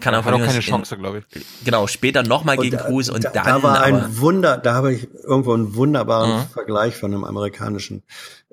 Kann 0.00 0.14
er 0.14 0.20
auch 0.20 0.24
keine 0.24 0.60
Chance, 0.60 0.96
glaube 0.96 1.18
ich. 1.18 1.26
Genau, 1.64 1.86
später 1.86 2.22
nochmal 2.22 2.56
gegen 2.56 2.78
Cruz 2.78 3.10
und 3.10 3.24
da, 3.24 3.30
dann. 3.30 3.44
Da 3.44 3.62
war 3.62 3.82
ein 3.82 4.18
Wunder, 4.18 4.56
da 4.56 4.74
habe 4.74 4.94
ich 4.94 5.12
irgendwo 5.22 5.52
einen 5.52 5.74
wunderbaren 5.74 6.40
mhm. 6.40 6.46
Vergleich 6.48 6.96
von 6.96 7.12
einem 7.12 7.24
amerikanischen 7.24 8.02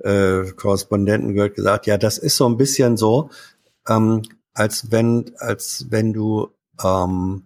äh, 0.03 0.43
Korrespondenten 0.57 1.33
gehört, 1.33 1.55
gesagt, 1.55 1.87
ja, 1.87 1.97
das 1.97 2.17
ist 2.17 2.35
so 2.35 2.49
ein 2.49 2.57
bisschen 2.57 2.97
so, 2.97 3.29
ähm, 3.87 4.23
als 4.53 4.91
wenn, 4.91 5.33
als 5.37 5.87
wenn 5.89 6.13
du 6.13 6.49
ähm, 6.83 7.43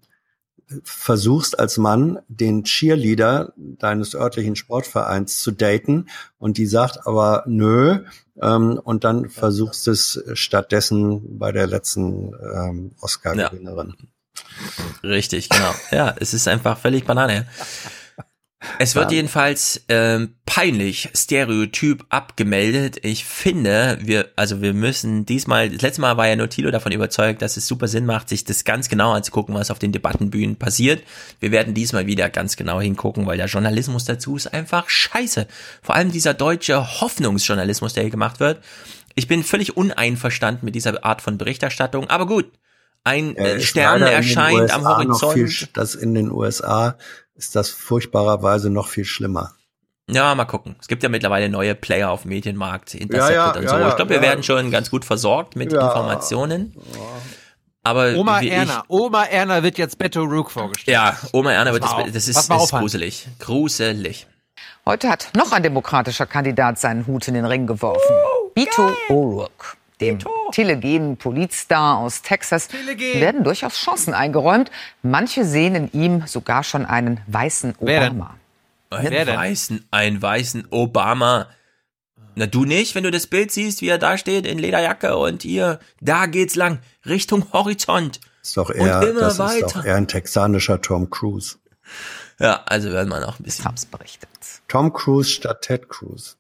versuchst 0.84 1.60
als 1.60 1.78
Mann 1.78 2.20
den 2.28 2.64
Cheerleader 2.64 3.54
deines 3.56 4.16
örtlichen 4.16 4.56
Sportvereins 4.56 5.40
zu 5.40 5.52
daten 5.52 6.08
und 6.40 6.58
die 6.58 6.66
sagt 6.66 7.08
aber 7.08 7.44
nö 7.48 8.00
ähm, 8.42 8.80
und 8.84 9.04
dann 9.04 9.30
versuchst 9.30 9.88
es 9.88 10.22
stattdessen 10.34 11.40
bei 11.40 11.52
der 11.52 11.68
letzten 11.68 12.34
ähm, 12.54 12.92
Oscar-Gewinnerin. 13.00 13.96
Ja. 13.98 15.10
Richtig, 15.10 15.50
genau. 15.50 15.74
Ja, 15.92 16.16
es 16.20 16.34
ist 16.34 16.48
einfach 16.48 16.78
völlig 16.78 17.06
Banane. 17.06 17.48
Es 18.80 18.96
wird 18.96 19.12
jedenfalls 19.12 19.84
ähm, 19.90 20.36
peinlich 20.46 21.10
stereotyp 21.14 22.06
abgemeldet. 22.10 22.98
Ich 23.04 23.26
finde, 23.26 23.98
wir, 24.02 24.30
also 24.36 24.62
wir 24.62 24.74
müssen 24.74 25.26
diesmal, 25.26 25.70
das 25.70 25.82
letzte 25.82 26.02
Mal 26.02 26.18
war 26.18 26.28
ja 26.28 26.36
nur 26.36 26.50
Thilo 26.50 26.72
davon 26.72 26.92
überzeugt, 26.92 27.42
dass 27.42 27.58
es 27.58 27.68
super 27.68 27.88
Sinn 27.88 28.06
macht, 28.06 28.30
sich 28.30 28.44
das 28.44 28.64
ganz 28.64 28.90
genau 28.90 29.12
anzugucken, 29.12 29.54
was 29.56 29.72
auf 29.72 29.80
den 29.80 29.92
Debattenbühnen 29.92 30.56
passiert. 30.56 31.04
Wir 31.40 31.52
werden 31.52 31.74
diesmal 31.74 32.08
wieder 32.08 32.30
ganz 32.30 32.56
genau 32.56 32.80
hingucken, 32.82 33.26
weil 33.26 33.38
der 33.38 33.48
Journalismus 33.48 34.06
dazu 34.06 34.36
ist 34.36 34.54
einfach 34.54 34.90
scheiße. 34.90 35.48
Vor 35.82 35.96
allem 35.96 36.12
dieser 36.12 36.34
deutsche 36.34 37.02
Hoffnungsjournalismus, 37.02 37.94
der 37.94 38.04
hier 38.04 38.12
gemacht 38.12 38.40
wird. 38.40 38.64
Ich 39.16 39.28
bin 39.28 39.44
völlig 39.44 39.76
uneinverstanden 39.76 40.64
mit 40.66 40.76
dieser 40.76 41.04
Art 41.04 41.22
von 41.22 41.38
Berichterstattung, 41.38 42.10
aber 42.10 42.28
gut. 42.28 42.52
Ein 43.04 43.38
äh, 43.38 43.62
Stern 43.62 44.02
erscheint 44.02 44.70
am 44.72 44.86
Horizont. 44.86 45.34
Viel, 45.34 45.68
das 45.74 45.96
in 45.96 46.14
den 46.14 46.30
USA 46.30 46.98
ist 47.38 47.56
das 47.56 47.70
furchtbarerweise 47.70 48.70
noch 48.70 48.88
viel 48.88 49.06
schlimmer. 49.06 49.54
Ja, 50.10 50.34
mal 50.36 50.46
gucken. 50.46 50.76
Es 50.80 50.88
gibt 50.88 51.04
ja 51.04 51.10
mittlerweile 51.10 51.50
neue 51.50 51.76
Player 51.76 52.10
auf 52.10 52.22
dem 52.22 52.30
Medienmarkt, 52.30 52.96
Intercepted 52.96 53.36
ja, 53.36 53.54
ja, 53.54 53.60
und 53.60 53.70
so. 53.70 53.78
Ja, 53.78 53.90
ich 53.90 53.96
glaube, 53.96 54.12
wir 54.12 54.22
werden 54.22 54.44
schon 54.44 54.72
ganz 54.72 54.90
gut 54.90 55.04
versorgt 55.04 55.56
mit 55.56 55.74
Informationen. 55.74 56.74
Aber 57.84 58.16
Oma 58.16 58.42
Erna, 58.42 58.84
Oma 58.90 59.24
Erna 59.26 59.64
wird 59.64 59.78
jetzt 59.78 59.98
Beto 59.98 60.24
Rook 60.24 60.52
vorgestellt. 60.52 60.94
Ja, 60.94 61.18
Oma 61.32 61.52
Erna 61.54 61.72
wird 61.72 61.84
das, 61.84 61.96
das 62.14 62.28
ist, 62.28 62.50
das 62.50 62.64
ist 62.64 62.72
gruselig. 62.72 63.28
Gruselig. 63.40 64.28
Heute 64.86 65.10
hat 65.10 65.30
noch 65.36 65.52
ein 65.52 65.64
demokratischer 65.64 66.26
Kandidat 66.26 66.80
seinen 66.80 67.08
Hut 67.08 67.28
in 67.28 67.34
den 67.34 67.46
Ring 67.46 67.68
geworfen. 67.68 68.00
Uh, 68.12 68.50
Beto 68.54 68.92
O'Rourke 69.10 69.77
dem 70.02 70.20
telegenen 70.52 71.18
Politstar 71.18 71.98
aus 71.98 72.22
Texas, 72.22 72.68
Telegen. 72.68 73.20
werden 73.20 73.44
durchaus 73.44 73.76
Chancen 73.76 74.14
eingeräumt. 74.14 74.72
Manche 75.02 75.44
sehen 75.44 75.76
in 75.76 75.92
ihm 75.92 76.28
sogar 76.28 76.64
schon 76.64 76.86
einen 76.86 77.20
weißen 77.28 77.76
Obama. 77.80 78.36
Einen 78.90 79.28
weißen, 79.28 79.88
einen 79.92 80.22
weißen 80.22 80.68
Obama. 80.72 81.48
Na, 82.36 82.46
du 82.46 82.66
nicht, 82.66 82.94
wenn 82.94 83.04
du 83.04 83.10
das 83.10 83.26
Bild 83.26 83.52
siehst, 83.52 83.82
wie 83.82 83.88
er 83.88 83.98
da 83.98 84.18
steht 84.18 84.46
in 84.46 84.60
Lederjacke 84.60 85.18
und 85.18 85.42
hier, 85.42 85.80
da 86.02 86.28
geht's 86.28 86.56
lang, 86.56 86.80
Richtung 87.06 87.52
Horizont. 87.52 88.22
Ist 88.44 88.58
doch 88.58 88.70
eher, 88.70 89.00
und 89.00 89.08
immer 89.08 89.22
das 89.22 89.40
weiter. 89.40 89.66
ist 89.66 89.76
doch 89.76 89.84
eher 89.84 89.96
ein 89.96 90.08
texanischer 90.08 90.80
Tom 90.80 91.10
Cruise. 91.10 91.58
Ja, 92.40 92.62
also 92.66 92.92
werden 92.92 93.10
wir 93.10 93.20
noch 93.20 93.40
ein 93.40 93.44
bisschen. 93.44 93.66
Hab's 93.66 93.86
berichtet. 93.86 94.30
Tom 94.68 94.94
Cruise 94.94 95.30
statt 95.32 95.64
Ted 95.64 95.90
Cruz. 95.90 96.38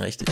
Richtig. 0.00 0.28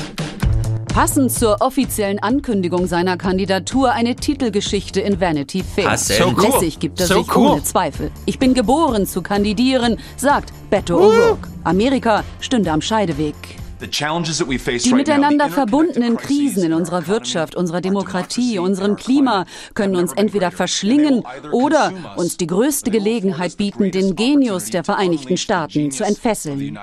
Passend 0.93 1.33
zur 1.33 1.62
offiziellen 1.62 2.19
Ankündigung 2.19 2.87
seiner 2.87 3.17
Kandidatur 3.17 3.93
eine 3.93 4.15
Titelgeschichte 4.15 5.01
in 5.01 5.23
Vanity 5.23 5.65
Fair. 5.65 5.97
So 5.97 6.35
cool. 6.37 6.43
Lässig 6.43 6.81
gibt 6.81 7.01
er 7.01 7.07
so 7.07 7.23
sich 7.23 7.35
cool. 7.35 7.53
ohne 7.53 7.62
Zweifel. 7.62 8.11
Ich 8.27 8.39
bin 8.39 8.53
geboren 8.53 9.07
zu 9.07 9.23
kandidieren, 9.23 9.99
sagt 10.19 10.53
Beto 10.69 10.99
uh. 10.99 11.05
O'Rourke. 11.05 11.49
Amerika 11.65 12.25
stünde 12.41 12.71
am 12.71 12.83
Scheideweg. 12.83 13.35
Die 13.83 14.94
miteinander 14.94 15.49
verbundenen 15.49 16.17
Krisen 16.17 16.65
in 16.65 16.73
unserer 16.73 17.07
Wirtschaft, 17.07 17.55
unserer 17.55 17.81
Demokratie, 17.81 18.59
unserem 18.59 18.97
Klima 18.97 19.44
können 19.75 19.97
uns 19.97 20.12
entweder 20.12 20.51
verschlingen 20.51 21.25
oder 21.51 21.93
uns 22.17 22.36
die 22.36 22.47
größte 22.47 22.91
Gelegenheit 22.91 23.57
bieten, 23.57 23.91
den 23.91 24.17
Genius 24.17 24.70
der 24.70 24.85
Vereinigten 24.85 25.36
Staaten 25.36 25.91
zu 25.91 26.05
entfesseln. 26.05 26.78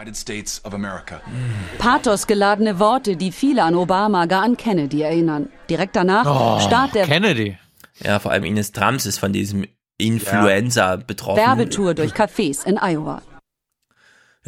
Pathosgeladene 1.77 2.79
Worte, 2.79 3.15
die 3.15 3.31
viele 3.31 3.63
an 3.63 3.75
Obama, 3.75 4.25
gar 4.25 4.43
an 4.43 4.57
Kennedy 4.57 5.01
erinnern. 5.01 5.49
Direkt 5.69 5.95
danach 5.95 6.25
oh, 6.25 6.59
Start 6.59 6.95
der 6.95 7.05
Kennedy. 7.05 7.57
Ja, 8.03 8.19
vor 8.19 8.31
allem 8.31 8.43
Ines 8.43 8.71
Trumps 8.71 9.05
ist 9.05 9.17
von 9.17 9.33
diesem 9.33 9.65
Influenza 9.97 10.91
ja. 10.91 10.95
betroffen. 10.95 11.37
Werbetour 11.37 11.93
durch 11.93 12.13
Cafés 12.13 12.65
in 12.65 12.77
Iowa. 12.77 13.21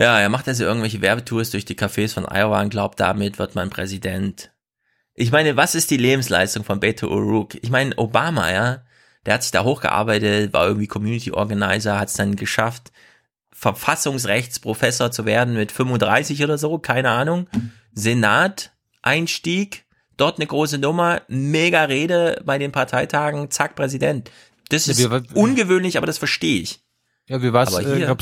Ja, 0.01 0.19
er 0.19 0.29
macht 0.29 0.47
also 0.47 0.63
irgendwelche 0.63 1.01
Werbetours 1.01 1.51
durch 1.51 1.63
die 1.63 1.75
Cafés 1.75 2.15
von 2.15 2.25
Iowa 2.25 2.59
und 2.59 2.71
glaubt, 2.71 2.99
damit 2.99 3.37
wird 3.37 3.53
man 3.53 3.69
Präsident. 3.69 4.51
Ich 5.13 5.31
meine, 5.31 5.55
was 5.57 5.75
ist 5.75 5.91
die 5.91 5.97
Lebensleistung 5.97 6.63
von 6.63 6.79
Beto 6.79 7.05
O'Rourke? 7.05 7.59
Ich 7.61 7.69
meine, 7.69 7.95
Obama, 7.99 8.51
ja, 8.51 8.83
der 9.27 9.35
hat 9.35 9.43
sich 9.43 9.51
da 9.51 9.63
hochgearbeitet, 9.63 10.53
war 10.53 10.65
irgendwie 10.65 10.87
Community 10.87 11.31
Organizer, 11.31 11.99
hat 11.99 12.07
es 12.07 12.15
dann 12.15 12.35
geschafft, 12.35 12.91
Verfassungsrechtsprofessor 13.51 15.11
zu 15.11 15.25
werden 15.25 15.53
mit 15.53 15.71
35 15.71 16.43
oder 16.43 16.57
so, 16.57 16.79
keine 16.79 17.11
Ahnung. 17.11 17.47
Senat, 17.93 18.71
Einstieg, 19.03 19.85
dort 20.17 20.37
eine 20.37 20.47
große 20.47 20.79
Nummer, 20.79 21.21
mega 21.27 21.83
Rede 21.83 22.41
bei 22.43 22.57
den 22.57 22.71
Parteitagen, 22.71 23.51
zack, 23.51 23.75
Präsident. 23.75 24.31
Das 24.69 24.87
ist 24.87 24.99
ja, 24.99 25.21
ungewöhnlich, 25.35 25.97
aber 25.97 26.07
das 26.07 26.17
verstehe 26.17 26.59
ich. 26.59 26.81
Ja, 27.31 27.41
wie 27.41 27.53
war's? 27.53 27.73
Äh, 27.73 28.13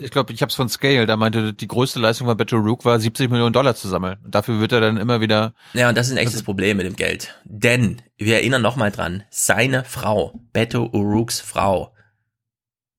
ich 0.00 0.10
glaube, 0.10 0.32
ich, 0.32 0.42
habe 0.42 0.50
es 0.50 0.56
von 0.56 0.68
Scale. 0.68 1.06
Da 1.06 1.16
meinte, 1.16 1.54
die 1.54 1.68
größte 1.68 2.00
Leistung 2.00 2.26
von 2.26 2.36
Beto 2.36 2.56
Rook 2.56 2.84
war 2.84 2.98
70 2.98 3.30
Millionen 3.30 3.52
Dollar 3.52 3.76
zu 3.76 3.86
sammeln. 3.86 4.16
dafür 4.26 4.58
wird 4.58 4.72
er 4.72 4.80
dann 4.80 4.96
immer 4.96 5.20
wieder. 5.20 5.54
Ja, 5.72 5.88
und 5.88 5.96
das 5.96 6.08
ist 6.08 6.14
ein 6.14 6.18
echtes 6.18 6.42
Problem 6.42 6.78
mit 6.78 6.84
dem 6.84 6.96
Geld. 6.96 7.36
Denn 7.44 8.02
wir 8.18 8.34
erinnern 8.34 8.62
noch 8.62 8.74
mal 8.74 8.90
dran: 8.90 9.22
Seine 9.30 9.84
Frau, 9.84 10.40
Beto 10.52 10.82
O'Rourkes 10.82 11.40
Frau, 11.40 11.94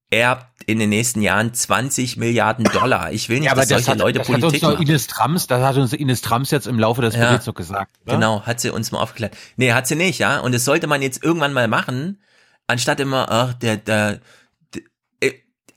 erbt 0.09 0.47
in 0.67 0.79
den 0.79 0.87
nächsten 0.87 1.21
Jahren 1.21 1.53
20 1.53 2.15
Milliarden 2.15 2.63
Dollar. 2.63 3.11
Ich 3.11 3.27
will 3.27 3.39
nicht, 3.39 3.47
ja, 3.47 3.55
dass 3.55 3.67
solche 3.67 3.91
hat, 3.91 3.97
Leute 3.97 4.19
das 4.19 4.27
Politik 4.27 4.63
hat 4.63 4.69
uns 4.69 4.79
machen. 4.79 4.87
Ines 4.87 5.07
Trumps, 5.07 5.47
das 5.47 5.61
hat 5.61 5.75
uns 5.75 5.91
Ines 5.91 6.21
Trumps 6.21 6.51
jetzt 6.51 6.67
im 6.67 6.79
Laufe 6.79 7.01
des 7.01 7.13
ja, 7.13 7.25
Berichts 7.25 7.45
noch 7.45 7.55
gesagt. 7.55 7.91
Oder? 8.05 8.13
Genau, 8.15 8.41
hat 8.43 8.61
sie 8.61 8.69
uns 8.69 8.93
mal 8.93 9.01
aufgeklärt. 9.01 9.35
Nee, 9.57 9.73
hat 9.73 9.85
sie 9.85 9.95
nicht, 9.95 10.19
ja. 10.19 10.39
Und 10.39 10.55
das 10.55 10.63
sollte 10.63 10.87
man 10.87 11.01
jetzt 11.01 11.21
irgendwann 11.21 11.51
mal 11.51 11.67
machen, 11.67 12.21
anstatt 12.67 13.01
immer, 13.01 13.29
ach, 13.29 13.53
der, 13.55 13.75
der, 13.75 14.21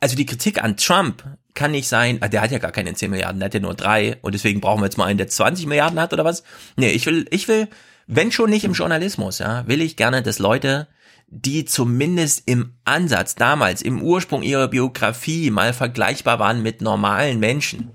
also 0.00 0.16
die 0.16 0.26
Kritik 0.26 0.62
an 0.62 0.76
Trump 0.76 1.24
kann 1.54 1.72
nicht 1.72 1.88
sein, 1.88 2.18
ah, 2.20 2.28
der 2.28 2.40
hat 2.40 2.50
ja 2.50 2.58
gar 2.58 2.72
keine 2.72 2.94
10 2.94 3.10
Milliarden, 3.10 3.38
der 3.38 3.46
hat 3.46 3.54
ja 3.54 3.60
nur 3.60 3.74
drei 3.74 4.16
und 4.22 4.34
deswegen 4.34 4.60
brauchen 4.60 4.80
wir 4.80 4.86
jetzt 4.86 4.98
mal 4.98 5.06
einen, 5.06 5.18
der 5.18 5.28
20 5.28 5.66
Milliarden 5.66 6.00
hat 6.00 6.12
oder 6.12 6.24
was? 6.24 6.42
Nee, 6.76 6.90
ich 6.90 7.06
will, 7.06 7.26
ich 7.30 7.48
will, 7.48 7.68
wenn 8.06 8.32
schon 8.32 8.50
nicht 8.50 8.64
im 8.64 8.72
Journalismus, 8.72 9.38
ja, 9.38 9.66
will 9.66 9.82
ich 9.82 9.96
gerne, 9.96 10.22
dass 10.22 10.38
Leute, 10.38 10.88
die 11.28 11.64
zumindest 11.64 12.48
im 12.48 12.74
Ansatz 12.84 13.34
damals, 13.34 13.82
im 13.82 14.02
Ursprung 14.02 14.42
ihrer 14.42 14.68
Biografie 14.68 15.50
mal 15.50 15.72
vergleichbar 15.72 16.38
waren 16.38 16.62
mit 16.62 16.80
normalen 16.80 17.38
Menschen, 17.38 17.92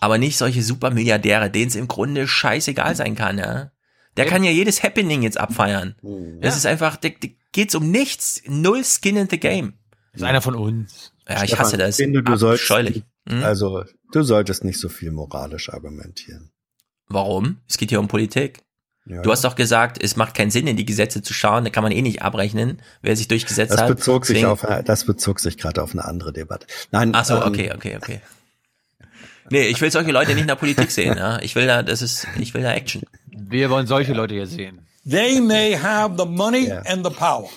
aber 0.00 0.18
nicht 0.18 0.36
solche 0.36 0.62
Supermilliardäre, 0.62 1.50
denen 1.50 1.68
es 1.68 1.76
im 1.76 1.88
Grunde 1.88 2.26
scheißegal 2.26 2.96
sein 2.96 3.14
kann, 3.14 3.38
ja. 3.38 3.70
Der 4.16 4.26
kann 4.26 4.42
ja 4.42 4.50
jedes 4.50 4.82
Happening 4.82 5.22
jetzt 5.22 5.38
abfeiern. 5.38 5.94
Das 6.40 6.56
ist 6.56 6.66
einfach, 6.66 6.96
da, 6.96 7.08
da 7.08 7.28
geht's 7.52 7.76
um 7.76 7.88
nichts. 7.88 8.42
Null 8.48 8.82
Skin 8.82 9.16
in 9.16 9.28
the 9.30 9.38
Game. 9.38 9.74
Ist 10.18 10.24
einer 10.24 10.42
von 10.42 10.54
uns. 10.54 11.12
Ja, 11.28 11.44
ich 11.44 11.58
hasse 11.58 11.76
das. 11.76 11.96
Finde, 11.96 12.22
du 12.22 12.36
solltest, 12.36 13.02
hm? 13.28 13.44
Also, 13.44 13.84
du 14.12 14.22
solltest 14.22 14.64
nicht 14.64 14.80
so 14.80 14.88
viel 14.88 15.10
moralisch 15.12 15.70
argumentieren. 15.70 16.50
Warum? 17.08 17.58
Es 17.68 17.78
geht 17.78 17.90
hier 17.90 18.00
um 18.00 18.08
Politik. 18.08 18.60
Ja. 19.06 19.22
Du 19.22 19.30
hast 19.30 19.44
doch 19.44 19.54
gesagt, 19.54 20.02
es 20.02 20.16
macht 20.16 20.34
keinen 20.34 20.50
Sinn, 20.50 20.66
in 20.66 20.76
die 20.76 20.84
Gesetze 20.84 21.22
zu 21.22 21.32
schauen, 21.32 21.64
da 21.64 21.70
kann 21.70 21.82
man 21.82 21.92
eh 21.92 22.02
nicht 22.02 22.20
abrechnen, 22.20 22.82
wer 23.00 23.16
sich 23.16 23.26
durchgesetzt 23.28 23.72
das 23.72 23.80
hat. 23.80 23.88
Bezog 23.88 24.26
sich 24.26 24.44
auf, 24.44 24.66
das 24.84 25.04
bezog 25.04 25.40
sich 25.40 25.56
gerade 25.56 25.82
auf 25.82 25.92
eine 25.92 26.04
andere 26.04 26.32
Debatte. 26.32 26.66
Nein. 26.90 27.12
Ach 27.14 27.24
so, 27.24 27.36
ähm, 27.36 27.44
okay, 27.44 27.72
okay, 27.74 27.96
okay. 27.96 28.20
Nee, 29.50 29.68
ich 29.68 29.80
will 29.80 29.90
solche 29.90 30.12
Leute 30.12 30.32
nicht 30.32 30.42
in 30.42 30.48
der 30.48 30.56
Politik 30.56 30.90
sehen, 30.90 31.16
ja. 31.16 31.40
Ich 31.40 31.54
will 31.54 31.66
da, 31.66 31.82
das 31.82 32.02
ist, 32.02 32.26
ich 32.38 32.52
will 32.52 32.62
da 32.62 32.72
Action. 32.72 33.02
Wir 33.30 33.70
wollen 33.70 33.86
solche 33.86 34.12
Leute 34.12 34.34
hier 34.34 34.46
sehen. 34.46 34.80
They 35.08 35.40
may 35.40 35.74
have 35.74 36.16
the 36.18 36.26
money 36.26 36.66
yeah. 36.66 36.82
and 36.86 37.06
the 37.06 37.12
power. 37.12 37.48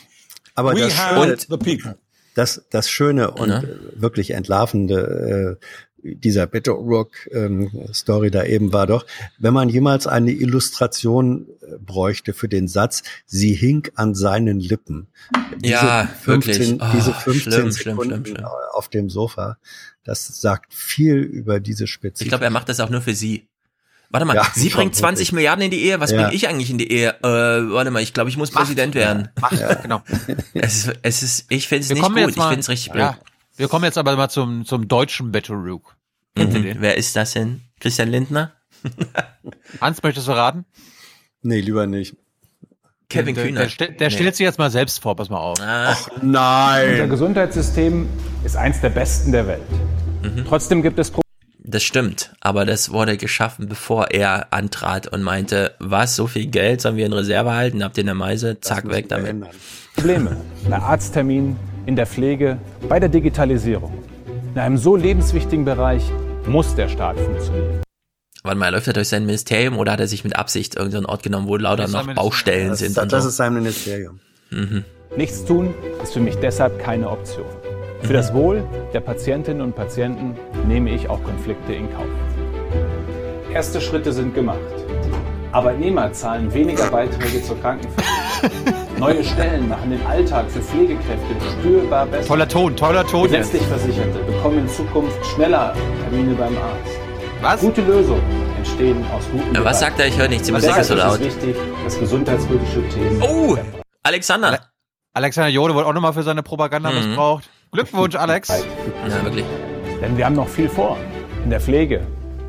Aber 0.55 0.73
We 0.73 0.81
das 0.81 0.97
have 0.97 1.37
the 1.49 1.57
people 1.57 1.97
das, 2.35 2.65
das 2.69 2.89
Schöne 2.89 3.31
und 3.31 3.49
ja. 3.49 3.63
wirklich 3.95 4.31
entlarvende 4.31 5.59
äh, 5.59 5.65
dieser 6.03 6.47
Beto 6.47 6.73
Rock 6.73 7.29
ähm, 7.31 7.69
Story 7.93 8.31
da 8.31 8.43
eben 8.43 8.73
war 8.73 8.87
doch, 8.87 9.05
wenn 9.39 9.53
man 9.53 9.69
jemals 9.69 10.07
eine 10.07 10.31
Illustration 10.31 11.47
äh, 11.61 11.77
bräuchte 11.79 12.33
für 12.33 12.47
den 12.47 12.67
Satz, 12.67 13.03
sie 13.25 13.53
hink 13.53 13.91
an 13.95 14.15
seinen 14.15 14.59
Lippen. 14.59 15.07
Diese 15.57 15.73
ja, 15.73 16.07
15, 16.07 16.59
wirklich. 16.59 16.81
Oh, 16.81 16.85
diese 16.93 17.13
15 17.13 17.51
schlimm, 17.51 17.71
Sekunden 17.71 18.25
schlimm, 18.25 18.35
schlimm, 18.37 18.47
auf 18.73 18.89
dem 18.89 19.09
Sofa, 19.09 19.57
das 20.03 20.25
sagt 20.41 20.73
viel 20.73 21.17
über 21.17 21.59
diese 21.59 21.87
Spitze. 21.87 22.23
Ich 22.23 22.29
glaube, 22.29 22.45
er 22.45 22.49
macht 22.49 22.69
das 22.69 22.79
auch 22.79 22.89
nur 22.89 23.01
für 23.01 23.13
sie. 23.13 23.47
Warte 24.11 24.25
mal, 24.25 24.35
ja, 24.35 24.45
sie 24.53 24.69
bringt 24.69 24.95
20 24.95 25.19
wirklich. 25.19 25.31
Milliarden 25.33 25.63
in 25.65 25.71
die 25.71 25.83
Ehe. 25.83 25.99
Was 25.99 26.11
ja. 26.11 26.21
bringe 26.21 26.33
ich 26.33 26.47
eigentlich 26.47 26.69
in 26.69 26.77
die 26.77 26.91
Ehe? 26.91 27.15
Äh, 27.23 27.73
warte 27.73 27.91
mal, 27.91 28.01
ich 28.01 28.13
glaube, 28.13 28.29
ich 28.29 28.37
muss 28.37 28.51
Macht. 28.51 28.65
Präsident 28.65 28.93
werden. 28.93 29.29
Macht, 29.39 29.59
ja. 29.59 29.73
genau. 29.75 30.03
Es 30.53 30.85
ist, 30.85 30.99
es 31.01 31.23
ist 31.23 31.45
ich 31.49 31.67
finde 31.67 31.83
es 31.83 31.89
nicht 31.89 32.01
gut. 32.01 32.13
Mal, 32.13 32.29
ich 32.29 32.35
finde 32.35 32.59
es 32.59 32.69
richtig 32.69 32.91
blöd. 32.91 33.13
Wir 33.55 33.67
kommen 33.67 33.85
jetzt 33.85 33.97
aber 33.97 34.15
mal 34.15 34.29
zum, 34.29 34.65
zum 34.65 34.87
deutschen 34.87 35.31
Beto 35.31 35.53
Rook. 35.53 35.95
Mhm. 36.37 36.77
Wer 36.79 36.97
ist 36.97 37.15
das 37.15 37.33
denn? 37.33 37.61
Christian 37.79 38.09
Lindner? 38.09 38.53
Hans, 39.81 40.01
möchtest 40.03 40.27
du 40.27 40.31
raten? 40.31 40.65
Nee, 41.41 41.61
lieber 41.61 41.87
nicht. 41.87 42.15
Kevin 43.09 43.35
Kühner. 43.35 43.65
Der, 43.65 43.87
der, 43.87 43.87
der 43.89 44.09
nee. 44.09 44.15
stellt 44.15 44.35
sich 44.35 44.45
jetzt 44.45 44.57
mal 44.57 44.71
selbst 44.71 45.01
vor, 45.01 45.15
pass 45.15 45.29
mal 45.29 45.37
auf. 45.37 45.57
Ach 45.61 46.09
nein. 46.21 46.91
Unser 46.91 47.07
Gesundheitssystem 47.07 48.09
ist 48.43 48.55
eins 48.55 48.79
der 48.81 48.89
besten 48.89 49.31
der 49.31 49.47
Welt. 49.47 49.61
Mhm. 50.23 50.45
Trotzdem 50.47 50.81
gibt 50.81 50.97
es 50.99 51.09
Probleme. 51.11 51.30
Das 51.71 51.83
stimmt, 51.83 52.33
aber 52.41 52.65
das 52.65 52.91
wurde 52.91 53.15
geschaffen, 53.15 53.69
bevor 53.69 54.11
er 54.11 54.51
antrat 54.51 55.07
und 55.07 55.23
meinte, 55.23 55.73
was, 55.79 56.17
so 56.17 56.27
viel 56.27 56.47
Geld 56.47 56.81
sollen 56.81 56.97
wir 56.97 57.05
in 57.05 57.13
Reserve 57.13 57.53
halten, 57.53 57.81
habt 57.81 57.97
ihr 57.97 58.03
eine 58.03 58.13
Meise, 58.13 58.59
zack, 58.59 58.89
weg 58.89 59.07
damit. 59.07 59.29
Ändern. 59.29 59.51
Probleme 59.95 60.35
bei 60.69 60.77
Arztterminen, 60.77 61.55
in 61.85 61.95
der 61.95 62.07
Pflege, 62.07 62.57
bei 62.89 62.99
der 62.99 63.07
Digitalisierung. 63.07 63.93
In 64.53 64.59
einem 64.59 64.77
so 64.77 64.97
lebenswichtigen 64.97 65.63
Bereich 65.63 66.03
muss 66.45 66.75
der 66.75 66.89
Staat 66.89 67.17
funktionieren. 67.17 67.81
Warte 68.43 68.57
mal, 68.57 68.69
läuft 68.69 68.87
er 68.87 68.93
durch 68.93 69.07
sein 69.07 69.25
Ministerium 69.25 69.77
oder 69.77 69.93
hat 69.93 70.01
er 70.01 70.07
sich 70.07 70.25
mit 70.25 70.35
Absicht 70.35 70.75
irgendeinen 70.75 71.05
Ort 71.05 71.23
genommen, 71.23 71.47
wo 71.47 71.55
lauter 71.55 71.87
noch 71.87 72.13
Baustellen 72.15 72.71
das 72.71 72.79
sind? 72.79 72.97
Das, 72.97 73.07
das 73.07 73.23
so? 73.23 73.29
ist 73.29 73.37
sein 73.37 73.53
Ministerium. 73.53 74.19
Mhm. 74.49 74.83
Nichts 75.15 75.45
tun 75.45 75.73
ist 76.03 76.11
für 76.11 76.19
mich 76.19 76.35
deshalb 76.35 76.83
keine 76.83 77.09
Option. 77.09 77.45
Für 78.03 78.13
das 78.13 78.33
Wohl 78.33 78.63
der 78.93 78.99
Patientinnen 78.99 79.61
und 79.61 79.75
Patienten 79.75 80.35
nehme 80.67 80.89
ich 80.89 81.09
auch 81.09 81.23
Konflikte 81.23 81.73
in 81.73 81.91
Kauf. 81.93 82.05
Erste 83.53 83.79
Schritte 83.79 84.11
sind 84.11 84.33
gemacht. 84.33 84.59
Arbeitnehmer 85.51 86.11
zahlen 86.11 86.51
weniger 86.53 86.89
Beiträge 86.89 87.43
zur 87.43 87.59
Krankenversicherung. 87.61 88.87
Neue 88.97 89.23
Stellen 89.23 89.69
machen 89.69 89.91
den 89.91 90.05
Alltag 90.05 90.49
für 90.49 90.61
Pflegekräfte 90.61 91.35
spürbar 91.51 92.05
besser. 92.07 92.27
Toller 92.27 92.47
Ton, 92.47 92.75
toller 92.75 93.05
Ton. 93.05 93.23
Gesetzlich 93.23 93.61
Versicherte 93.63 94.19
bekommen 94.19 94.59
in 94.59 94.69
Zukunft 94.69 95.23
schneller 95.27 95.73
Termine 96.03 96.33
beim 96.33 96.57
Arzt. 96.57 96.99
Was? 97.41 97.61
Gute 97.61 97.81
Lösungen 97.81 98.21
entstehen 98.57 99.03
aus 99.15 99.23
guten 99.31 99.53
ja, 99.53 99.65
Was 99.65 99.79
sagt 99.79 99.99
er? 99.99 100.07
Ich 100.07 100.17
höre 100.17 100.27
nichts. 100.27 100.45
Die 100.47 100.51
Musik 100.51 100.75
ist 100.75 100.87
so 100.87 100.95
laut. 100.95 101.19
Es 101.19 101.27
ist 101.27 101.41
wichtig, 101.43 101.55
dass 101.83 101.99
gesundheitspolitische 101.99 102.87
Themen. 102.89 103.21
Oh! 103.21 103.57
Alexander! 104.03 104.47
Ale 104.47 104.59
Alexander 105.13 105.49
Jode 105.49 105.75
wurde 105.75 105.87
auch 105.87 105.93
nochmal 105.93 106.13
für 106.13 106.23
seine 106.23 106.41
Propaganda 106.41 106.89
mhm. 106.91 106.95
missbraucht. 106.95 107.49
Glückwunsch, 107.71 108.15
Alex. 108.15 108.49
Ja, 108.49 109.23
wirklich. 109.23 109.45
Denn 110.01 110.17
wir 110.17 110.25
haben 110.25 110.35
noch 110.35 110.49
viel 110.49 110.67
vor. 110.67 110.97
In 111.45 111.49
der 111.49 111.61
Pflege, 111.61 112.01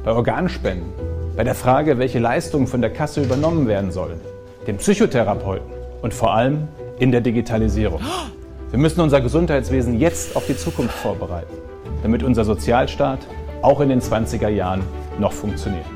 bei 0.05 0.11
Organspenden, 0.11 0.93
bei 1.37 1.45
der 1.45 1.55
Frage, 1.55 1.99
welche 1.99 2.19
Leistungen 2.19 2.67
von 2.67 2.81
der 2.81 2.93
Kasse 2.93 3.23
übernommen 3.23 3.69
werden 3.69 3.93
sollen, 3.93 4.21
dem 4.67 4.79
Psychotherapeuten 4.79 5.71
und 6.03 6.13
vor 6.13 6.35
allem 6.35 6.67
in 6.99 7.13
der 7.13 7.21
Digitalisierung. 7.21 8.01
Wir 8.71 8.81
müssen 8.81 9.01
unser 9.01 9.21
Gesundheitswesen 9.21 10.01
jetzt 10.01 10.35
auf 10.35 10.47
die 10.47 10.57
Zukunft 10.57 10.95
vorbereiten, 10.97 11.55
damit 12.03 12.25
unser 12.25 12.45
Sozialstaat 12.45 13.21
auch 13.63 13.81
in 13.81 13.91
den 13.91 14.01
20er 14.01 14.49
Jahren 14.49 14.83
noch 15.21 15.33
funktioniert. 15.33 15.87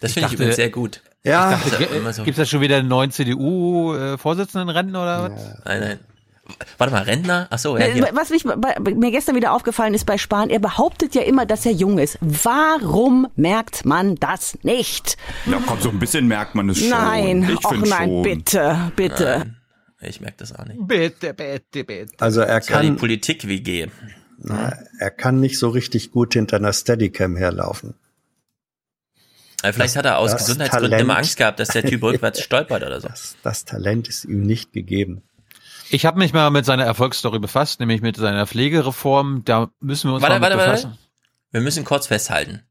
Das 0.00 0.12
finde 0.12 0.28
ich 0.28 0.34
übrigens 0.34 0.56
sehr 0.56 0.68
gut. 0.68 1.00
Ja, 1.22 1.52
dachte, 1.52 2.12
so. 2.12 2.24
gibt 2.24 2.36
es 2.36 2.42
da 2.42 2.44
schon 2.44 2.60
wieder 2.60 2.76
einen 2.76 2.88
neuen 2.88 3.10
CDU-Vorsitzenden-Rennen 3.10 4.94
oder 4.94 5.30
was? 5.30 5.42
Ja. 5.42 5.54
Nein, 5.64 5.80
nein. 5.80 5.98
Warte 6.76 6.92
mal, 6.92 7.02
Rentner? 7.02 7.46
Ach 7.50 7.58
so, 7.58 7.78
ja, 7.78 7.86
hier. 7.86 8.10
Was 8.12 8.30
mich, 8.30 8.44
bei, 8.44 8.78
mir 8.78 9.10
gestern 9.10 9.34
wieder 9.34 9.52
aufgefallen 9.52 9.94
ist 9.94 10.04
bei 10.04 10.18
Spahn, 10.18 10.50
er 10.50 10.58
behauptet 10.58 11.14
ja 11.14 11.22
immer, 11.22 11.46
dass 11.46 11.64
er 11.64 11.72
jung 11.72 11.98
ist. 11.98 12.18
Warum 12.20 13.28
merkt 13.34 13.84
man 13.86 14.16
das 14.16 14.58
nicht? 14.62 15.16
Na 15.46 15.58
komm, 15.66 15.80
so 15.80 15.88
ein 15.88 15.98
bisschen 15.98 16.28
merkt 16.28 16.54
man 16.54 16.68
es 16.68 16.80
schon. 16.80 16.90
Nein, 16.90 17.48
ich 17.50 17.64
och 17.64 17.76
nein, 17.86 18.08
schon. 18.08 18.22
bitte, 18.22 18.92
bitte. 18.94 19.38
Nein, 19.38 19.56
ich 20.00 20.20
merke 20.20 20.36
das 20.38 20.54
auch 20.54 20.66
nicht. 20.66 20.78
Bitte, 20.86 21.32
bitte, 21.32 21.84
bitte. 21.84 22.14
Also 22.18 22.42
er 22.42 22.60
kann... 22.60 22.84
Ja 22.84 22.90
die 22.90 22.96
Politik 22.96 23.48
wie 23.48 23.62
gehen. 23.62 23.90
Na, 24.38 24.76
er 24.98 25.10
kann 25.10 25.40
nicht 25.40 25.58
so 25.58 25.70
richtig 25.70 26.10
gut 26.10 26.34
hinter 26.34 26.56
einer 26.56 26.72
Steadicam 26.72 27.36
herlaufen. 27.36 27.94
Vielleicht 29.72 29.96
hat 29.96 30.04
er 30.04 30.18
aus 30.18 30.36
Gesundheitsgründen 30.36 30.90
Talent, 30.90 31.08
immer 31.08 31.16
Angst 31.16 31.38
gehabt, 31.38 31.58
dass 31.58 31.68
der 31.68 31.84
Typ 31.84 32.02
rückwärts 32.02 32.42
stolpert 32.42 32.82
oder 32.82 33.00
so. 33.00 33.08
Das, 33.08 33.36
das 33.42 33.64
Talent 33.64 34.08
ist 34.08 34.26
ihm 34.26 34.42
nicht 34.42 34.74
gegeben. 34.74 35.22
Ich 35.94 36.04
habe 36.04 36.18
mich 36.18 36.32
mal 36.32 36.50
mit 36.50 36.64
seiner 36.64 36.82
Erfolgsstory 36.82 37.38
befasst, 37.38 37.78
nämlich 37.78 38.02
mit 38.02 38.16
seiner 38.16 38.48
Pflegereform. 38.48 39.42
Da 39.44 39.70
müssen 39.78 40.10
wir 40.10 40.14
uns 40.14 40.22
warte, 40.22 40.40
mal 40.40 40.42
warte, 40.42 40.56
befassen. 40.56 40.90
Warte. 40.90 40.98
Wir 41.52 41.60
müssen 41.60 41.84
kurz 41.84 42.08
festhalten. 42.08 42.64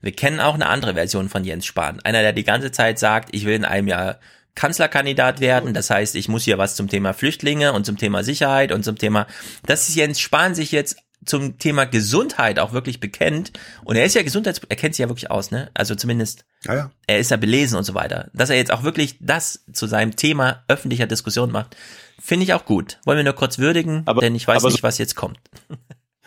Wir 0.00 0.12
kennen 0.12 0.40
auch 0.40 0.54
eine 0.54 0.66
andere 0.66 0.94
Version 0.94 1.28
von 1.28 1.44
Jens 1.44 1.66
Spahn. 1.66 2.00
Einer, 2.00 2.22
der 2.22 2.32
die 2.32 2.42
ganze 2.42 2.72
Zeit 2.72 2.98
sagt, 2.98 3.34
ich 3.34 3.44
will 3.44 3.52
in 3.52 3.66
einem 3.66 3.86
Jahr 3.86 4.18
Kanzlerkandidat 4.54 5.40
werden. 5.40 5.74
Das 5.74 5.90
heißt, 5.90 6.14
ich 6.14 6.30
muss 6.30 6.44
hier 6.44 6.56
was 6.56 6.74
zum 6.74 6.88
Thema 6.88 7.12
Flüchtlinge 7.12 7.74
und 7.74 7.84
zum 7.84 7.98
Thema 7.98 8.24
Sicherheit 8.24 8.72
und 8.72 8.82
zum 8.82 8.96
Thema, 8.96 9.26
dass 9.66 9.94
Jens 9.94 10.18
Spahn 10.18 10.54
sich 10.54 10.72
jetzt 10.72 10.96
zum 11.24 11.58
Thema 11.58 11.84
Gesundheit 11.84 12.58
auch 12.58 12.72
wirklich 12.72 12.98
bekennt. 12.98 13.52
Und 13.84 13.96
er 13.96 14.06
ist 14.06 14.14
ja 14.14 14.22
Gesundheits, 14.22 14.62
er 14.66 14.76
kennt 14.76 14.94
sich 14.94 15.02
ja 15.02 15.08
wirklich 15.10 15.30
aus, 15.30 15.50
ne? 15.50 15.70
Also 15.74 15.94
zumindest, 15.94 16.46
ja, 16.64 16.74
ja. 16.74 16.90
er 17.06 17.18
ist 17.18 17.30
ja 17.30 17.36
belesen 17.36 17.76
und 17.76 17.84
so 17.84 17.92
weiter. 17.92 18.30
Dass 18.32 18.48
er 18.48 18.56
jetzt 18.56 18.72
auch 18.72 18.84
wirklich 18.84 19.16
das 19.20 19.64
zu 19.70 19.86
seinem 19.86 20.16
Thema 20.16 20.64
öffentlicher 20.68 21.06
Diskussion 21.06 21.52
macht, 21.52 21.76
finde 22.20 22.44
ich 22.44 22.54
auch 22.54 22.64
gut. 22.64 22.98
Wollen 23.04 23.16
wir 23.18 23.24
nur 23.24 23.32
kurz 23.32 23.58
würdigen, 23.58 24.02
aber, 24.06 24.20
denn 24.20 24.34
ich 24.34 24.46
weiß 24.46 24.62
nicht, 24.64 24.78
so, 24.78 24.82
was 24.82 24.98
jetzt 24.98 25.16
kommt. 25.16 25.38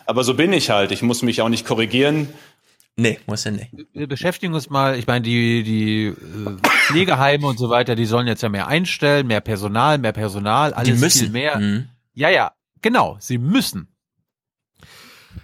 Aber 0.05 0.25
so 0.25 0.33
bin 0.33 0.51
ich 0.51 0.69
halt. 0.69 0.91
Ich 0.91 1.01
muss 1.01 1.22
mich 1.22 1.41
auch 1.41 1.47
nicht 1.47 1.65
korrigieren. 1.65 2.27
Nee, 2.95 3.19
muss 3.25 3.45
er 3.45 3.53
nicht. 3.53 3.69
Wir 3.93 4.07
beschäftigen 4.07 4.53
uns 4.53 4.69
mal, 4.69 4.99
ich 4.99 5.07
meine, 5.07 5.22
die, 5.22 5.63
die 5.63 6.07
äh, 6.07 6.57
Pflegeheime 6.88 7.47
und 7.47 7.57
so 7.57 7.69
weiter, 7.69 7.95
die 7.95 8.05
sollen 8.05 8.27
jetzt 8.27 8.43
ja 8.43 8.49
mehr 8.49 8.67
einstellen, 8.67 9.25
mehr 9.25 9.41
Personal, 9.41 9.97
mehr 9.97 10.11
Personal, 10.11 10.73
alles 10.73 10.93
die 10.93 10.99
müssen. 10.99 11.19
viel 11.19 11.30
mehr. 11.30 11.57
Mhm. 11.57 11.89
Ja, 12.13 12.30
ja, 12.30 12.51
genau, 12.81 13.17
sie 13.19 13.39
müssen. 13.39 13.88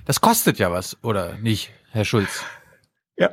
Das 0.06 0.22
kostet 0.22 0.60
ja 0.60 0.72
was, 0.72 0.98
oder 1.04 1.38
nicht, 1.38 1.72
Herr 1.92 2.06
Schulz? 2.06 2.44
Ja. 3.18 3.32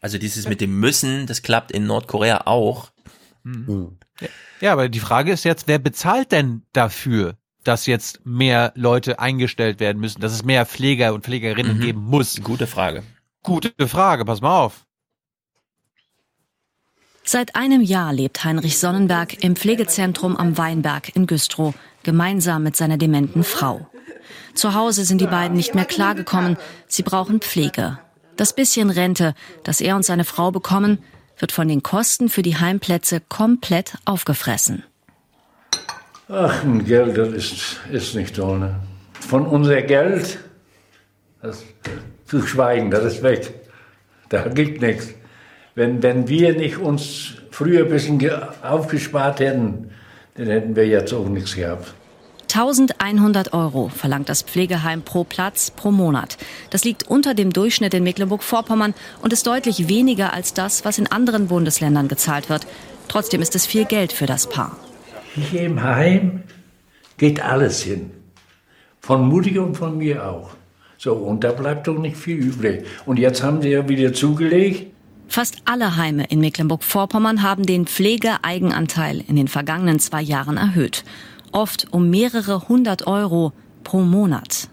Also 0.00 0.18
dieses 0.18 0.46
mit 0.48 0.60
dem 0.60 0.78
Müssen, 0.78 1.26
das 1.26 1.42
klappt 1.42 1.72
in 1.72 1.86
Nordkorea 1.86 2.42
auch. 2.46 2.92
Mhm. 3.42 3.98
Ja, 4.60 4.72
aber 4.72 4.88
die 4.88 5.00
Frage 5.00 5.32
ist 5.32 5.44
jetzt, 5.44 5.68
wer 5.68 5.78
bezahlt 5.78 6.32
denn 6.32 6.62
dafür? 6.72 7.36
dass 7.64 7.86
jetzt 7.86 8.24
mehr 8.24 8.72
Leute 8.74 9.18
eingestellt 9.18 9.80
werden 9.80 10.00
müssen, 10.00 10.20
dass 10.20 10.32
es 10.32 10.44
mehr 10.44 10.66
Pfleger 10.66 11.12
und 11.14 11.24
Pflegerinnen 11.24 11.78
mhm. 11.78 11.80
geben 11.82 12.00
muss? 12.00 12.40
Gute 12.42 12.66
Frage. 12.66 13.02
Gute 13.42 13.72
Frage, 13.86 14.24
pass 14.24 14.40
mal 14.40 14.60
auf. 14.60 14.86
Seit 17.22 17.54
einem 17.54 17.82
Jahr 17.82 18.12
lebt 18.12 18.44
Heinrich 18.44 18.78
Sonnenberg 18.78 19.44
im 19.44 19.54
Pflegezentrum 19.56 20.36
am 20.36 20.58
Weinberg 20.58 21.14
in 21.14 21.26
Güstrow, 21.26 21.74
gemeinsam 22.02 22.62
mit 22.62 22.76
seiner 22.76 22.96
dementen 22.96 23.44
Frau. 23.44 23.88
Zu 24.54 24.74
Hause 24.74 25.04
sind 25.04 25.20
die 25.20 25.26
beiden 25.26 25.56
nicht 25.56 25.74
mehr 25.74 25.84
klargekommen. 25.84 26.56
Sie 26.88 27.02
brauchen 27.02 27.40
Pflege. 27.40 27.98
Das 28.36 28.54
bisschen 28.54 28.90
Rente, 28.90 29.34
das 29.64 29.80
er 29.80 29.96
und 29.96 30.04
seine 30.04 30.24
Frau 30.24 30.50
bekommen, 30.50 30.98
wird 31.40 31.52
von 31.52 31.68
den 31.68 31.82
Kosten 31.82 32.28
für 32.28 32.42
die 32.42 32.56
Heimplätze 32.56 33.20
komplett 33.28 33.94
aufgefressen. 34.04 34.84
Ach, 36.28 36.62
ein 36.62 36.84
Geld, 36.84 37.16
das 37.18 37.30
ist, 37.30 37.80
ist 37.90 38.14
nicht 38.14 38.36
toll. 38.36 38.60
Ne? 38.60 38.76
Von 39.12 39.46
unser 39.46 39.82
Geld, 39.82 40.38
das, 41.42 41.64
zu 42.26 42.46
schweigen, 42.46 42.90
das 42.90 43.04
ist 43.04 43.22
weg. 43.22 43.52
Da 44.28 44.46
gibt 44.48 44.80
nichts. 44.80 45.08
Wenn, 45.74 46.02
wenn 46.02 46.28
wir 46.28 46.54
nicht 46.54 46.76
uns 46.76 47.34
früher 47.50 47.84
ein 47.84 47.90
bisschen 47.90 48.20
aufgespart 48.62 49.40
hätten, 49.40 49.90
dann 50.34 50.46
hätten 50.46 50.76
wir 50.76 50.86
jetzt 50.86 51.12
auch 51.12 51.28
nichts 51.28 51.56
gehabt. 51.56 51.92
1100 52.54 53.52
Euro 53.52 53.88
verlangt 53.88 54.28
das 54.28 54.42
Pflegeheim 54.42 55.02
pro 55.02 55.24
Platz 55.24 55.70
pro 55.70 55.90
Monat. 55.90 56.36
Das 56.70 56.84
liegt 56.84 57.08
unter 57.08 57.34
dem 57.34 57.52
Durchschnitt 57.52 57.94
in 57.94 58.02
Mecklenburg-Vorpommern 58.02 58.94
und 59.22 59.32
ist 59.32 59.46
deutlich 59.46 59.88
weniger 59.88 60.32
als 60.32 60.54
das, 60.54 60.84
was 60.84 60.98
in 60.98 61.06
anderen 61.06 61.48
Bundesländern 61.48 62.08
gezahlt 62.08 62.48
wird. 62.48 62.66
Trotzdem 63.08 63.42
ist 63.42 63.54
es 63.54 63.66
viel 63.66 63.84
Geld 63.84 64.12
für 64.12 64.26
das 64.26 64.48
Paar. 64.48 64.76
Hier 65.34 65.62
im 65.62 65.82
Heim 65.82 66.42
geht 67.18 67.40
alles 67.40 67.82
hin. 67.82 68.10
Von 69.00 69.28
Mutti 69.28 69.58
und 69.58 69.76
von 69.76 69.98
mir 69.98 70.28
auch. 70.28 70.50
So, 70.98 71.14
und 71.14 71.44
da 71.44 71.52
bleibt 71.52 71.86
doch 71.86 71.98
nicht 71.98 72.16
viel 72.16 72.36
übrig. 72.36 72.84
Und 73.06 73.18
jetzt 73.18 73.42
haben 73.42 73.62
sie 73.62 73.70
ja 73.70 73.88
wieder 73.88 74.12
zugelegt. 74.12 74.92
Fast 75.28 75.58
alle 75.64 75.96
Heime 75.96 76.24
in 76.24 76.40
Mecklenburg-Vorpommern 76.40 77.42
haben 77.42 77.64
den 77.64 77.86
Pflegeeigenanteil 77.86 79.22
in 79.28 79.36
den 79.36 79.46
vergangenen 79.46 80.00
zwei 80.00 80.20
Jahren 80.20 80.56
erhöht. 80.56 81.04
Oft 81.52 81.88
um 81.90 82.10
mehrere 82.10 82.68
hundert 82.68 83.06
Euro 83.06 83.52
pro 83.84 84.00
Monat. 84.00 84.68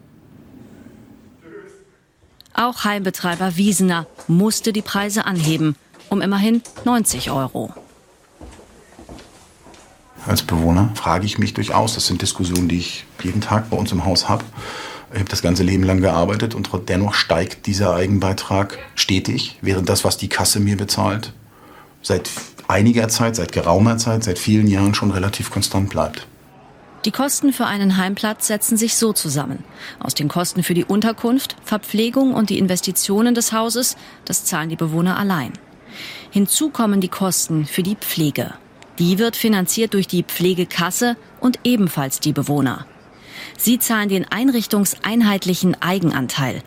Auch 2.54 2.84
Heimbetreiber 2.84 3.58
Wiesener 3.58 4.08
musste 4.28 4.74
die 4.74 4.82
Preise 4.82 5.26
anheben, 5.26 5.76
um 6.10 6.22
immerhin 6.22 6.62
90 6.86 7.32
Euro 7.32 7.74
als 10.28 10.44
Bewohner, 10.44 10.92
frage 10.96 11.26
ich 11.26 11.38
mich 11.38 11.54
durchaus. 11.54 11.96
Das 11.96 12.08
sind 12.08 12.22
Diskussionen, 12.22 12.68
die 12.68 12.78
ich 12.78 13.06
jeden 13.24 13.42
Tag 13.42 13.70
bei 13.70 13.78
uns 13.78 13.92
im 13.92 14.06
Haus 14.06 14.30
habe. 14.30 14.44
Ich 15.14 15.20
habe 15.20 15.30
das 15.30 15.42
ganze 15.42 15.64
Leben 15.64 15.84
lang 15.84 16.02
gearbeitet 16.02 16.54
und 16.54 16.70
dennoch 16.90 17.14
steigt 17.14 17.66
dieser 17.66 17.96
Eigenbeitrag 17.96 18.78
stetig, 18.96 19.58
während 19.62 19.88
das, 19.88 20.04
was 20.04 20.18
die 20.18 20.28
Kasse 20.28 20.60
mir 20.60 20.76
bezahlt, 20.76 21.34
seit 22.02 22.30
einiger 22.68 23.08
Zeit, 23.08 23.38
seit 23.38 23.54
geraumer 23.54 23.98
Zeit, 23.98 24.26
seit 24.26 24.38
vielen 24.38 24.68
Jahren 24.68 24.94
schon 24.94 25.12
relativ 25.12 25.50
konstant 25.50 25.90
bleibt. 25.90 26.28
Die 27.06 27.12
Kosten 27.12 27.54
für 27.54 27.66
einen 27.66 27.98
Heimplatz 27.98 28.48
setzen 28.48 28.76
sich 28.76 28.96
so 28.96 29.14
zusammen. 29.14 29.64
Aus 30.00 30.14
den 30.14 30.28
Kosten 30.28 30.64
für 30.64 30.74
die 30.74 30.84
Unterkunft, 30.84 31.56
Verpflegung 31.64 32.34
und 32.34 32.50
die 32.50 32.58
Investitionen 32.58 33.36
des 33.36 33.54
Hauses, 33.54 33.96
das 34.26 34.44
zahlen 34.46 34.70
die 34.70 34.76
Bewohner 34.76 35.18
allein. 35.18 35.54
Hinzu 36.32 36.70
kommen 36.70 37.00
die 37.00 37.08
Kosten 37.08 37.66
für 37.66 37.84
die 37.84 37.96
Pflege. 37.96 38.54
Die 39.00 39.20
wird 39.20 39.36
finanziert 39.36 39.94
durch 39.94 40.08
die 40.08 40.24
Pflegekasse 40.24 41.16
und 41.40 41.60
ebenfalls 41.64 42.20
die 42.20 42.34
Bewohner. 42.34 42.86
Sie 43.58 43.80
zahlen 43.80 44.10
den 44.10 44.26
einrichtungseinheitlichen 44.30 45.82
Eigenanteil. 45.82 46.64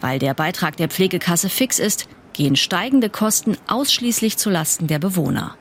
Weil 0.00 0.18
der 0.18 0.34
Beitrag 0.34 0.76
der 0.76 0.88
Pflegekasse 0.88 1.48
fix 1.48 1.78
ist, 1.78 2.08
gehen 2.32 2.56
steigende 2.56 3.10
Kosten 3.10 3.56
ausschließlich 3.68 4.38
zulasten 4.38 4.86
der 4.86 4.98
Bewohner. 4.98 5.56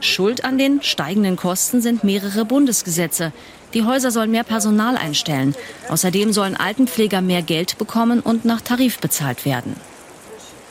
Schuld 0.00 0.44
an 0.44 0.58
den 0.58 0.82
steigenden 0.82 1.36
Kosten 1.36 1.80
sind 1.80 2.04
mehrere 2.04 2.44
Bundesgesetze. 2.44 3.32
Die 3.74 3.84
Häuser 3.84 4.10
sollen 4.10 4.30
mehr 4.30 4.44
Personal 4.44 4.96
einstellen. 4.96 5.54
Außerdem 5.88 6.32
sollen 6.32 6.56
Altenpfleger 6.56 7.20
mehr 7.20 7.42
Geld 7.42 7.78
bekommen 7.78 8.20
und 8.20 8.44
nach 8.44 8.60
Tarif 8.60 9.00
bezahlt 9.00 9.44
werden. 9.44 9.76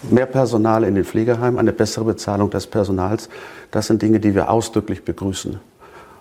Mehr 0.10 0.28
Personal 0.28 0.84
in 0.84 0.96
den 0.96 1.04
Pflegeheimen, 1.04 1.60
eine 1.60 1.74
bessere 1.74 2.06
Bezahlung 2.06 2.50
des 2.52 2.68
Personals, 2.68 3.30
das 3.72 3.88
sind 3.88 4.02
Dinge, 4.02 4.20
die 4.20 4.36
wir 4.36 4.50
ausdrücklich 4.50 5.04
begrüßen. 5.04 5.60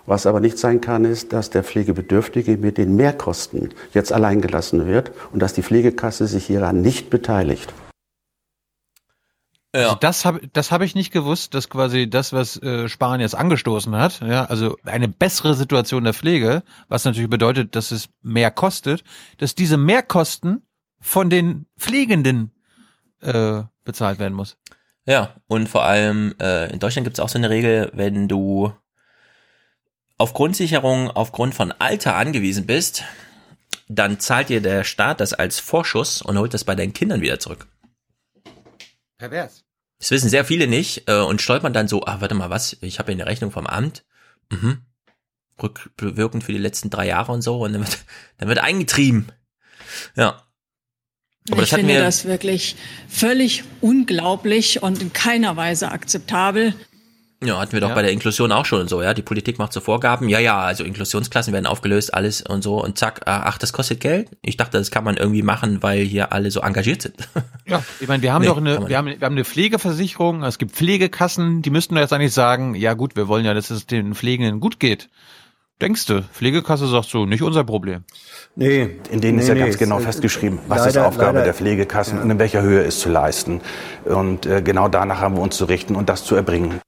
Was 0.07 0.25
aber 0.25 0.39
nicht 0.39 0.57
sein 0.57 0.81
kann, 0.81 1.05
ist, 1.05 1.33
dass 1.33 1.49
der 1.49 1.63
Pflegebedürftige 1.63 2.57
mit 2.57 2.77
den 2.77 2.95
Mehrkosten 2.95 3.69
jetzt 3.93 4.11
alleingelassen 4.11 4.85
wird 4.85 5.11
und 5.31 5.41
dass 5.41 5.53
die 5.53 5.63
Pflegekasse 5.63 6.27
sich 6.27 6.45
hieran 6.45 6.81
nicht 6.81 7.09
beteiligt. 7.09 7.73
Ja. 9.75 9.81
Also 9.81 9.95
das 9.95 10.23
habe 10.23 10.39
das 10.53 10.71
hab 10.71 10.81
ich 10.81 10.95
nicht 10.95 11.11
gewusst, 11.11 11.53
dass 11.53 11.69
quasi 11.69 12.09
das, 12.09 12.31
was 12.31 12.55
äh, 12.63 12.87
Spahn 12.87 13.19
jetzt 13.19 13.35
angestoßen 13.35 13.93
hat, 13.93 14.21
ja, 14.21 14.45
also 14.45 14.77
eine 14.85 15.09
bessere 15.09 15.53
Situation 15.53 16.05
der 16.05 16.13
Pflege, 16.13 16.63
was 16.87 17.03
natürlich 17.03 17.29
bedeutet, 17.29 17.75
dass 17.75 17.91
es 17.91 18.07
mehr 18.21 18.51
kostet, 18.51 19.03
dass 19.37 19.53
diese 19.53 19.75
Mehrkosten 19.75 20.65
von 21.01 21.29
den 21.29 21.65
Pflegenden 21.77 22.51
äh, 23.19 23.63
bezahlt 23.83 24.17
werden 24.17 24.33
muss. 24.33 24.57
Ja, 25.05 25.35
und 25.47 25.67
vor 25.67 25.83
allem 25.83 26.35
äh, 26.41 26.71
in 26.71 26.79
Deutschland 26.79 27.03
gibt 27.05 27.17
es 27.17 27.19
auch 27.19 27.29
so 27.29 27.37
eine 27.37 27.49
Regel, 27.49 27.91
wenn 27.93 28.29
du 28.29 28.71
auf 30.17 30.33
Grundsicherung 30.33 31.11
aufgrund 31.11 31.53
von 31.53 31.73
Alter 31.73 32.15
angewiesen 32.15 32.65
bist, 32.65 33.03
dann 33.89 34.21
zahlt 34.21 34.47
dir 34.47 34.61
der 34.61 34.85
Staat 34.85 35.19
das 35.19 35.33
als 35.33 35.59
Vorschuss 35.59 36.21
und 36.21 36.37
holt 36.37 36.53
das 36.53 36.63
bei 36.63 36.75
deinen 36.75 36.93
Kindern 36.93 37.19
wieder 37.19 37.39
zurück. 37.39 37.67
Pervers. 39.17 39.64
Das 39.99 40.11
wissen 40.11 40.29
sehr 40.29 40.45
viele 40.45 40.67
nicht 40.67 41.07
äh, 41.07 41.21
und 41.21 41.41
stolpern 41.41 41.73
dann 41.73 41.87
so, 41.87 42.03
ah, 42.05 42.19
warte 42.19 42.35
mal, 42.35 42.49
was, 42.49 42.77
ich 42.81 42.99
habe 42.99 43.11
hier 43.11 43.21
eine 43.21 43.29
Rechnung 43.29 43.51
vom 43.51 43.67
Amt. 43.67 44.03
Mhm. 44.51 44.81
Rückwirkend 45.61 46.43
für 46.43 46.51
die 46.51 46.57
letzten 46.57 46.89
drei 46.89 47.07
Jahre 47.07 47.31
und 47.31 47.41
so 47.41 47.63
und 47.63 47.73
dann 47.73 47.81
wird, 47.81 47.99
dann 48.37 48.49
wird 48.49 48.59
eingetrieben. 48.59 49.31
Ja. 50.15 50.41
Aber 51.51 51.61
ich 51.61 51.69
finde 51.69 51.99
das 51.99 52.25
wirklich 52.25 52.75
völlig 53.07 53.63
unglaublich 53.79 54.81
und 54.81 55.01
in 55.01 55.13
keiner 55.13 55.55
Weise 55.55 55.91
akzeptabel. 55.91 56.73
Ja, 57.43 57.59
hatten 57.59 57.73
wir 57.73 57.81
doch 57.81 57.89
ja. 57.89 57.95
bei 57.95 58.01
der 58.01 58.11
Inklusion 58.11 58.51
auch 58.51 58.65
schon 58.65 58.81
und 58.81 58.89
so, 58.89 59.01
ja. 59.01 59.13
Die 59.13 59.21
Politik 59.21 59.59
macht 59.59 59.73
so 59.73 59.81
Vorgaben, 59.81 60.29
ja, 60.29 60.39
ja, 60.39 60.59
also 60.61 60.83
Inklusionsklassen 60.83 61.53
werden 61.53 61.65
aufgelöst, 61.65 62.13
alles 62.13 62.41
und 62.41 62.63
so 62.63 62.81
und 62.81 62.97
zack, 62.97 63.21
ah, 63.25 63.43
ach, 63.45 63.57
das 63.57 63.73
kostet 63.73 63.99
Geld. 63.99 64.29
Ich 64.41 64.57
dachte, 64.57 64.77
das 64.77 64.89
kann 64.89 65.03
man 65.03 65.17
irgendwie 65.17 65.41
machen, 65.41 65.83
weil 65.83 66.03
hier 66.03 66.31
alle 66.31 66.49
so 66.51 66.61
engagiert 66.61 67.01
sind. 67.01 67.15
Ja, 67.67 67.83
ich 67.99 68.07
meine, 68.07 68.21
wir 68.21 68.31
haben 68.31 68.43
nee, 68.43 68.47
doch 68.47 68.57
eine, 68.57 68.87
wir 68.87 68.95
haben, 68.95 69.07
wir 69.07 69.19
haben 69.21 69.33
eine 69.33 69.43
Pflegeversicherung, 69.43 70.43
es 70.43 70.59
gibt 70.59 70.73
Pflegekassen, 70.73 71.63
die 71.63 71.71
müssten 71.71 71.95
doch 71.95 72.01
jetzt 72.01 72.13
eigentlich 72.13 72.31
sagen, 72.31 72.75
ja 72.75 72.93
gut, 72.93 73.15
wir 73.15 73.27
wollen 73.27 73.43
ja, 73.43 73.55
dass 73.55 73.71
es 73.71 73.87
den 73.87 74.13
Pflegenden 74.13 74.59
gut 74.59 74.79
geht. 74.79 75.09
Denkst 75.81 76.05
du? 76.05 76.21
Pflegekasse 76.21 76.87
sagt 76.87 77.09
so, 77.09 77.25
nicht 77.25 77.41
unser 77.41 77.63
Problem. 77.63 78.03
Nee. 78.55 78.97
In 79.09 79.19
denen 79.19 79.37
nee, 79.37 79.41
ist 79.41 79.49
ja 79.49 79.55
nee, 79.55 79.61
ganz 79.61 79.77
genau 79.77 79.99
festgeschrieben, 79.99 80.59
was 80.67 80.85
leider, 80.85 80.89
ist 80.89 80.97
Aufgabe 80.97 81.39
leider, 81.39 81.45
der 81.45 81.53
Pflegekassen 81.53 82.17
ja. 82.17 82.23
und 82.23 82.29
in 82.29 82.39
welcher 82.39 82.61
Höhe 82.61 82.81
ist 82.81 83.01
zu 83.01 83.09
leisten. 83.09 83.61
Und 84.05 84.45
äh, 84.45 84.61
genau 84.61 84.87
danach 84.87 85.19
haben 85.19 85.35
wir 85.35 85.41
uns 85.41 85.57
zu 85.57 85.65
richten 85.65 85.95
und 85.95 86.07
das 86.07 86.23
zu 86.23 86.35
erbringen. 86.35 86.79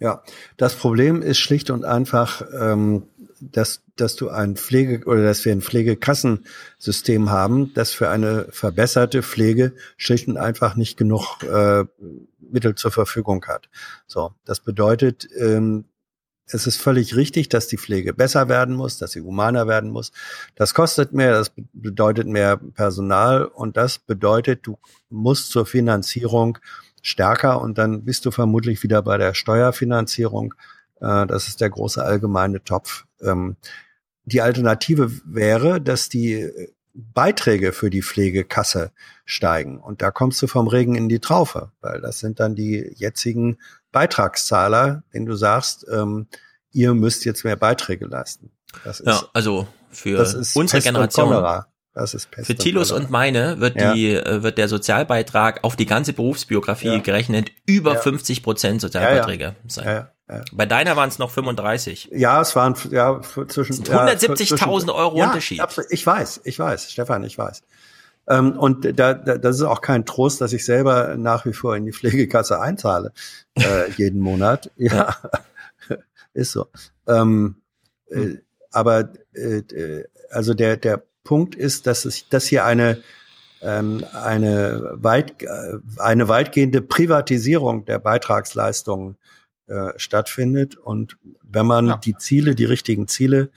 Ja, 0.00 0.22
das 0.56 0.76
Problem 0.76 1.22
ist 1.22 1.38
schlicht 1.38 1.70
und 1.70 1.84
einfach, 1.84 2.42
ähm, 2.52 3.08
dass, 3.40 3.82
dass 3.96 4.14
du 4.14 4.28
ein 4.28 4.56
Pflege 4.56 5.04
oder 5.06 5.24
dass 5.24 5.44
wir 5.44 5.52
ein 5.52 5.60
Pflegekassensystem 5.62 7.30
haben, 7.30 7.72
das 7.74 7.92
für 7.92 8.08
eine 8.08 8.46
verbesserte 8.50 9.22
Pflege 9.22 9.74
schlicht 9.96 10.28
und 10.28 10.36
einfach 10.36 10.76
nicht 10.76 10.96
genug 10.96 11.42
äh, 11.42 11.84
Mittel 12.38 12.76
zur 12.76 12.92
Verfügung 12.92 13.44
hat. 13.46 13.68
So, 14.06 14.32
das 14.44 14.60
bedeutet, 14.60 15.28
ähm, 15.36 15.84
es 16.46 16.66
ist 16.66 16.80
völlig 16.80 17.14
richtig, 17.14 17.48
dass 17.48 17.66
die 17.66 17.76
Pflege 17.76 18.14
besser 18.14 18.48
werden 18.48 18.74
muss, 18.74 18.98
dass 18.98 19.12
sie 19.12 19.20
humaner 19.20 19.66
werden 19.66 19.90
muss. 19.90 20.12
Das 20.54 20.74
kostet 20.74 21.12
mehr, 21.12 21.32
das 21.32 21.52
bedeutet 21.72 22.26
mehr 22.26 22.56
Personal 22.56 23.44
und 23.44 23.76
das 23.76 23.98
bedeutet, 23.98 24.66
du 24.66 24.78
musst 25.10 25.50
zur 25.50 25.66
Finanzierung 25.66 26.58
stärker 27.02 27.60
und 27.60 27.78
dann 27.78 28.04
bist 28.04 28.24
du 28.24 28.30
vermutlich 28.30 28.82
wieder 28.82 29.02
bei 29.02 29.18
der 29.18 29.34
Steuerfinanzierung. 29.34 30.54
Äh, 31.00 31.26
das 31.26 31.48
ist 31.48 31.60
der 31.60 31.70
große 31.70 32.02
allgemeine 32.02 32.62
Topf. 32.62 33.04
Ähm, 33.22 33.56
die 34.24 34.42
Alternative 34.42 35.10
wäre, 35.24 35.80
dass 35.80 36.08
die 36.08 36.50
Beiträge 36.94 37.72
für 37.72 37.90
die 37.90 38.02
Pflegekasse 38.02 38.90
steigen. 39.24 39.78
Und 39.78 40.02
da 40.02 40.10
kommst 40.10 40.42
du 40.42 40.46
vom 40.46 40.66
Regen 40.66 40.96
in 40.96 41.08
die 41.08 41.20
Traufe, 41.20 41.70
weil 41.80 42.00
das 42.00 42.18
sind 42.18 42.40
dann 42.40 42.54
die 42.54 42.92
jetzigen 42.96 43.58
Beitragszahler, 43.92 45.04
wenn 45.12 45.24
du 45.24 45.36
sagst, 45.36 45.86
ähm, 45.90 46.26
ihr 46.72 46.94
müsst 46.94 47.24
jetzt 47.24 47.44
mehr 47.44 47.56
Beiträge 47.56 48.06
leisten. 48.06 48.50
Das 48.84 49.00
ist, 49.00 49.06
ja, 49.06 49.22
also 49.32 49.68
für 49.90 50.18
unsere 50.54 50.82
Generation. 50.82 51.30
Das 51.94 52.14
ist 52.14 52.30
Pest 52.30 52.46
Für 52.46 52.54
Thilus 52.54 52.92
und 52.92 53.10
meine 53.10 53.60
wird 53.60 53.80
ja. 53.80 53.92
die 53.92 54.14
äh, 54.14 54.42
wird 54.42 54.58
der 54.58 54.68
Sozialbeitrag 54.68 55.64
auf 55.64 55.74
die 55.74 55.86
ganze 55.86 56.12
Berufsbiografie 56.12 56.88
ja. 56.88 56.98
gerechnet 56.98 57.50
über 57.66 57.94
ja. 57.94 58.00
50 58.00 58.42
Prozent 58.42 58.80
Sozialbeiträge 58.80 59.56
sein. 59.66 60.06
Bei 60.52 60.66
deiner 60.66 60.94
waren 60.94 61.08
es 61.08 61.18
noch 61.18 61.30
35. 61.30 62.10
Ja, 62.12 62.42
es 62.42 62.54
waren 62.54 62.74
ja 62.90 63.20
zwischen 63.22 63.76
170.000 63.76 64.94
Euro 64.94 65.22
Unterschied. 65.22 65.62
Ich 65.88 66.06
weiß, 66.06 66.42
ich 66.44 66.58
weiß, 66.58 66.92
Stefan, 66.92 67.24
ich 67.24 67.38
weiß. 67.38 67.62
Ähm, 68.28 68.58
und 68.58 68.98
da, 68.98 69.14
da, 69.14 69.38
das 69.38 69.56
ist 69.56 69.62
auch 69.62 69.80
kein 69.80 70.04
Trost, 70.04 70.40
dass 70.42 70.52
ich 70.52 70.64
selber 70.64 71.16
nach 71.16 71.46
wie 71.46 71.54
vor 71.54 71.76
in 71.76 71.86
die 71.86 71.92
Pflegekasse 71.92 72.60
einzahle 72.60 73.12
äh, 73.54 73.90
jeden 73.96 74.20
Monat. 74.20 74.70
Ja, 74.76 75.16
ist 76.34 76.52
so. 76.52 76.66
Ähm, 77.06 77.56
äh, 78.10 78.36
aber 78.70 79.08
äh, 79.32 79.62
also 80.30 80.52
der 80.52 80.76
der 80.76 81.02
Punkt 81.28 81.54
ist, 81.54 81.86
dass 81.86 82.06
es 82.06 82.26
dass 82.30 82.46
hier 82.46 82.64
eine 82.64 83.02
ähm, 83.60 84.02
eine 84.14 84.92
weit 84.94 85.44
eine 85.98 86.26
weitgehende 86.26 86.80
Privatisierung 86.80 87.84
der 87.84 87.98
Beitragsleistungen 87.98 89.18
äh, 89.66 89.90
stattfindet 89.96 90.76
und 90.76 91.18
wenn 91.42 91.66
man 91.66 91.86
ja. 91.88 91.96
die 91.98 92.16
Ziele, 92.16 92.54
die 92.54 92.64
richtigen 92.64 93.08
Ziele 93.08 93.50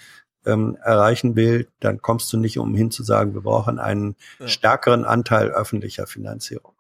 ähm, 0.45 0.77
erreichen 0.83 1.37
will, 1.37 1.69
dann 1.79 2.01
kommst 2.01 2.33
du 2.33 2.37
nicht 2.37 2.59
umhin 2.59 2.91
zu 2.91 3.03
sagen, 3.03 3.33
wir 3.35 3.41
brauchen 3.41 3.79
einen 3.79 4.17
ja. 4.39 4.49
stärkeren 4.49 5.05
Anteil 5.05 5.49
öffentlicher 5.51 6.07
Finanzierung. 6.07 6.73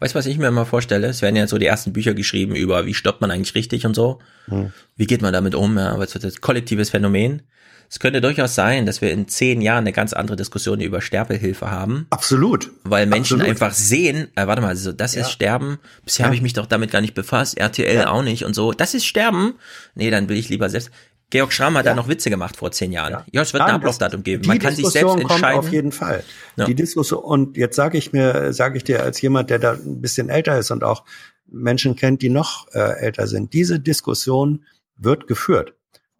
Weißt 0.00 0.14
du, 0.14 0.18
was 0.18 0.24
ich 0.24 0.38
mir 0.38 0.48
immer 0.48 0.64
vorstelle? 0.64 1.06
Es 1.08 1.20
werden 1.20 1.36
ja 1.36 1.46
so 1.46 1.58
die 1.58 1.66
ersten 1.66 1.92
Bücher 1.92 2.14
geschrieben 2.14 2.56
über, 2.56 2.86
wie 2.86 2.94
stoppt 2.94 3.20
man 3.20 3.30
eigentlich 3.30 3.54
richtig 3.54 3.84
und 3.84 3.94
so. 3.94 4.20
Hm. 4.46 4.72
Wie 4.96 5.06
geht 5.06 5.20
man 5.20 5.34
damit 5.34 5.54
um? 5.54 5.76
Ja, 5.76 5.92
aber 5.92 6.04
es 6.04 6.14
wird 6.14 6.24
ein 6.24 6.40
kollektives 6.40 6.88
Phänomen. 6.88 7.42
Es 7.88 7.98
könnte 8.00 8.20
durchaus 8.20 8.54
sein, 8.54 8.86
dass 8.86 9.00
wir 9.00 9.10
in 9.10 9.28
zehn 9.28 9.60
Jahren 9.60 9.84
eine 9.84 9.92
ganz 9.92 10.12
andere 10.12 10.36
Diskussion 10.36 10.80
über 10.80 11.00
Sterbehilfe 11.00 11.70
haben. 11.70 12.06
Absolut. 12.10 12.70
Weil 12.84 13.06
Menschen 13.06 13.40
Absolut. 13.40 13.50
einfach 13.50 13.74
sehen, 13.74 14.28
äh, 14.36 14.46
warte 14.46 14.62
mal, 14.62 14.68
also 14.68 14.92
das 14.92 15.14
ja. 15.14 15.22
ist 15.22 15.30
Sterben. 15.30 15.78
Bisher 16.04 16.24
ja. 16.24 16.26
habe 16.26 16.36
ich 16.36 16.42
mich 16.42 16.54
doch 16.54 16.66
damit 16.66 16.90
gar 16.90 17.00
nicht 17.00 17.14
befasst. 17.14 17.56
RTL 17.58 17.94
ja. 17.94 18.10
auch 18.10 18.22
nicht 18.22 18.44
und 18.44 18.54
so. 18.54 18.72
Das 18.72 18.94
ist 18.94 19.04
Sterben. 19.04 19.54
Nee, 19.94 20.10
dann 20.10 20.28
will 20.28 20.36
ich 20.36 20.48
lieber 20.48 20.68
selbst. 20.68 20.90
Georg 21.30 21.52
Schramm 21.52 21.76
hat 21.76 21.84
ja. 21.84 21.92
da 21.92 21.96
noch 21.96 22.08
Witze 22.08 22.30
gemacht 22.30 22.56
vor 22.56 22.70
zehn 22.70 22.92
Jahren. 22.92 23.12
Ja, 23.12 23.26
ja 23.32 23.42
es 23.42 23.52
wird 23.52 23.62
Nein, 23.62 23.70
ein 23.70 23.76
Ablaufdatum 23.76 24.22
geben. 24.22 24.46
Man 24.46 24.58
kann 24.58 24.74
Diskussion 24.74 25.18
sich 25.18 25.18
selbst 25.18 25.32
entscheiden. 25.32 25.54
Kommt 25.56 25.66
auf 25.66 25.72
jeden 25.72 25.92
Fall. 25.92 26.24
Ja. 26.56 26.64
Die 26.66 26.74
Diskussion 26.74 27.22
und 27.22 27.56
jetzt 27.56 27.76
sage 27.76 27.98
ich 27.98 28.12
mir, 28.12 28.52
sage 28.52 28.76
ich 28.76 28.84
dir 28.84 29.02
als 29.02 29.20
jemand, 29.20 29.50
der 29.50 29.58
da 29.58 29.72
ein 29.72 30.00
bisschen 30.00 30.28
älter 30.28 30.58
ist 30.58 30.70
und 30.70 30.84
auch 30.84 31.04
Menschen 31.46 31.96
kennt, 31.96 32.22
die 32.22 32.28
noch 32.28 32.68
äh, 32.72 32.78
älter 32.78 33.26
sind. 33.26 33.52
Diese 33.52 33.80
Diskussion 33.80 34.64
wird 34.96 35.26
geführt 35.26 35.74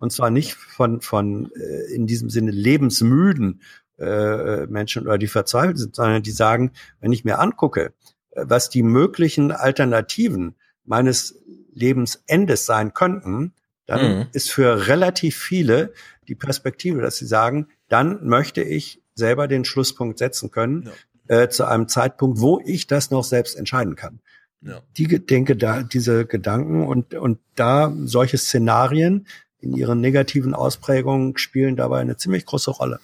und 0.05 0.11
zwar 0.11 0.29
nicht 0.29 0.53
von 0.53 1.01
von 1.01 1.51
äh, 1.57 1.95
in 1.95 2.07
diesem 2.07 2.29
Sinne 2.29 2.51
lebensmüden 2.51 3.63
äh, 3.99 4.67
Menschen 4.67 5.07
oder 5.07 5.17
die 5.17 5.29
verzweifelt 5.29 5.79
sind, 5.79 5.97
sondern 5.97 6.23
die 6.23 6.31
sagen, 6.31 6.73
wenn 7.01 7.11
ich 7.11 7.25
mir 7.25 7.39
angucke, 7.39 7.95
äh, 8.33 8.45
was 8.47 8.69
die 8.69 8.83
möglichen 8.83 9.51
Alternativen 9.51 10.57
meines 10.85 11.41
Lebensendes 11.73 12.67
sein 12.67 12.93
könnten, 12.93 13.55
dann 13.87 14.19
mhm. 14.19 14.27
ist 14.33 14.51
für 14.51 14.89
relativ 14.89 15.39
viele 15.39 15.95
die 16.29 16.35
Perspektive, 16.35 17.01
dass 17.01 17.17
sie 17.17 17.27
sagen, 17.27 17.69
dann 17.89 18.27
möchte 18.27 18.61
ich 18.61 19.03
selber 19.15 19.49
den 19.49 19.65
Schlusspunkt 19.65 20.19
setzen 20.19 20.51
können 20.51 20.91
ja. 21.31 21.45
äh, 21.45 21.49
zu 21.49 21.65
einem 21.65 21.89
Zeitpunkt, 21.89 22.41
wo 22.41 22.61
ich 22.63 22.87
das 22.87 23.11
noch 23.11 23.25
selbst 23.25 23.57
entscheiden 23.57 23.97
kann. 23.97 24.21
Ja. 24.61 24.83
Die 24.99 25.25
denke 25.25 25.57
da 25.57 25.83
diese 25.83 26.27
Gedanken 26.27 26.87
und 26.87 27.15
und 27.15 27.39
da 27.55 27.91
solche 28.05 28.39
Szenarien 28.39 29.27
in 29.65 29.75
ihren 29.75 30.01
negativen 30.01 30.55
Ausprägungen 30.55 31.37
spielen 31.37 31.77
dabei 31.77 32.01
eine 32.01 32.17
ziemlich 32.17 32.47
große 32.47 32.71
Rolle. 32.71 33.01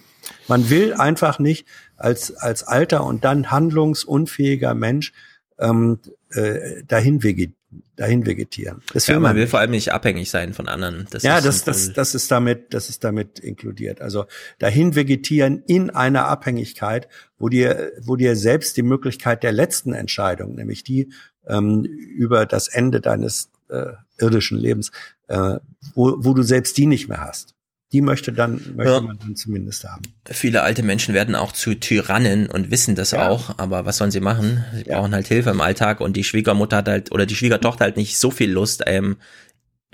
Man 0.46 0.70
will 0.70 0.94
einfach 0.94 1.38
nicht 1.38 1.66
als 1.96 2.34
als 2.36 2.62
alter 2.62 3.04
und 3.04 3.24
dann 3.24 3.50
handlungsunfähiger 3.50 4.74
Mensch 4.74 5.12
ähm, 5.58 5.98
äh, 6.30 6.84
dahin 6.86 7.22
vegetieren 7.22 7.56
dahin 7.96 8.26
vegetieren. 8.26 8.82
Das 8.92 9.06
ja, 9.06 9.20
man 9.20 9.36
will 9.36 9.46
vor 9.46 9.60
allem 9.60 9.72
nicht 9.72 9.92
abhängig 9.92 10.30
sein 10.30 10.54
von 10.54 10.68
anderen. 10.68 11.06
Das 11.10 11.22
ja, 11.22 11.40
das, 11.40 11.64
das, 11.64 11.92
das 11.92 12.14
ist 12.14 12.30
damit, 12.30 12.72
das 12.72 12.88
ist 12.88 13.04
damit 13.04 13.38
inkludiert. 13.38 14.00
Also 14.00 14.24
dahin 14.58 14.96
vegetieren 14.96 15.62
in 15.66 15.90
einer 15.90 16.26
Abhängigkeit, 16.26 17.08
wo 17.38 17.48
dir, 17.48 17.92
wo 18.02 18.16
dir 18.16 18.36
selbst 18.36 18.76
die 18.76 18.82
Möglichkeit 18.82 19.42
der 19.42 19.52
letzten 19.52 19.92
Entscheidung, 19.92 20.54
nämlich 20.54 20.82
die 20.82 21.12
ähm, 21.46 21.84
über 21.84 22.46
das 22.46 22.68
Ende 22.68 23.00
deines 23.00 23.50
äh, 23.68 23.92
irdischen 24.20 24.58
Lebens, 24.58 24.90
äh, 25.28 25.56
wo, 25.94 26.16
wo 26.18 26.34
du 26.34 26.42
selbst 26.42 26.76
die 26.78 26.86
nicht 26.86 27.08
mehr 27.08 27.20
hast 27.20 27.54
die 27.92 28.02
möchte 28.02 28.32
dann 28.32 28.60
möchte 28.76 28.92
ja. 28.92 29.00
man 29.00 29.18
dann 29.18 29.36
zumindest 29.36 29.84
haben. 29.84 30.02
Viele 30.28 30.62
alte 30.62 30.82
Menschen 30.82 31.14
werden 31.14 31.34
auch 31.34 31.52
zu 31.52 31.74
Tyrannen 31.74 32.46
und 32.46 32.70
wissen 32.70 32.94
das 32.94 33.10
ja. 33.10 33.28
auch, 33.28 33.58
aber 33.58 33.84
was 33.84 33.96
sollen 33.96 34.12
sie 34.12 34.20
machen? 34.20 34.64
Sie 34.74 34.88
ja. 34.88 34.98
brauchen 34.98 35.14
halt 35.14 35.26
Hilfe 35.26 35.50
im 35.50 35.60
Alltag 35.60 36.00
und 36.00 36.16
die 36.16 36.24
Schwiegermutter 36.24 36.78
hat 36.78 36.88
halt 36.88 37.12
oder 37.12 37.26
die 37.26 37.34
Schwiegertochter 37.34 37.86
hat 37.86 37.96
nicht 37.96 38.18
so 38.18 38.30
viel 38.30 38.50
Lust, 38.50 38.84
ähm, 38.86 39.16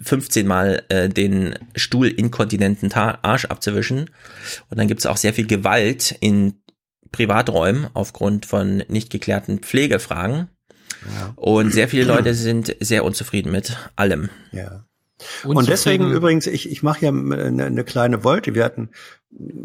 15 0.02 0.46
Mal 0.46 0.82
äh, 0.90 1.08
den 1.08 1.54
Stuhl 1.74 2.08
inkontinenten 2.08 2.92
Arsch 2.92 3.46
abzuwischen. 3.46 4.10
Und 4.68 4.78
dann 4.78 4.88
gibt's 4.88 5.06
auch 5.06 5.16
sehr 5.16 5.32
viel 5.32 5.46
Gewalt 5.46 6.14
in 6.20 6.60
Privaträumen 7.12 7.88
aufgrund 7.94 8.44
von 8.44 8.84
nicht 8.88 9.08
geklärten 9.08 9.60
Pflegefragen. 9.60 10.48
Ja. 11.14 11.32
Und 11.36 11.72
sehr 11.72 11.88
viele 11.88 12.04
Leute 12.04 12.34
sind 12.34 12.74
sehr 12.80 13.04
unzufrieden 13.04 13.52
mit 13.52 13.76
allem. 13.96 14.30
Ja. 14.52 14.84
Und 15.44 15.68
deswegen 15.68 16.10
übrigens, 16.10 16.46
ich, 16.46 16.70
ich 16.70 16.82
mache 16.82 17.06
ja 17.06 17.08
eine, 17.10 17.64
eine 17.64 17.84
kleine 17.84 18.22
Wolte. 18.22 18.54
Wir 18.54 18.64
hatten 18.64 18.90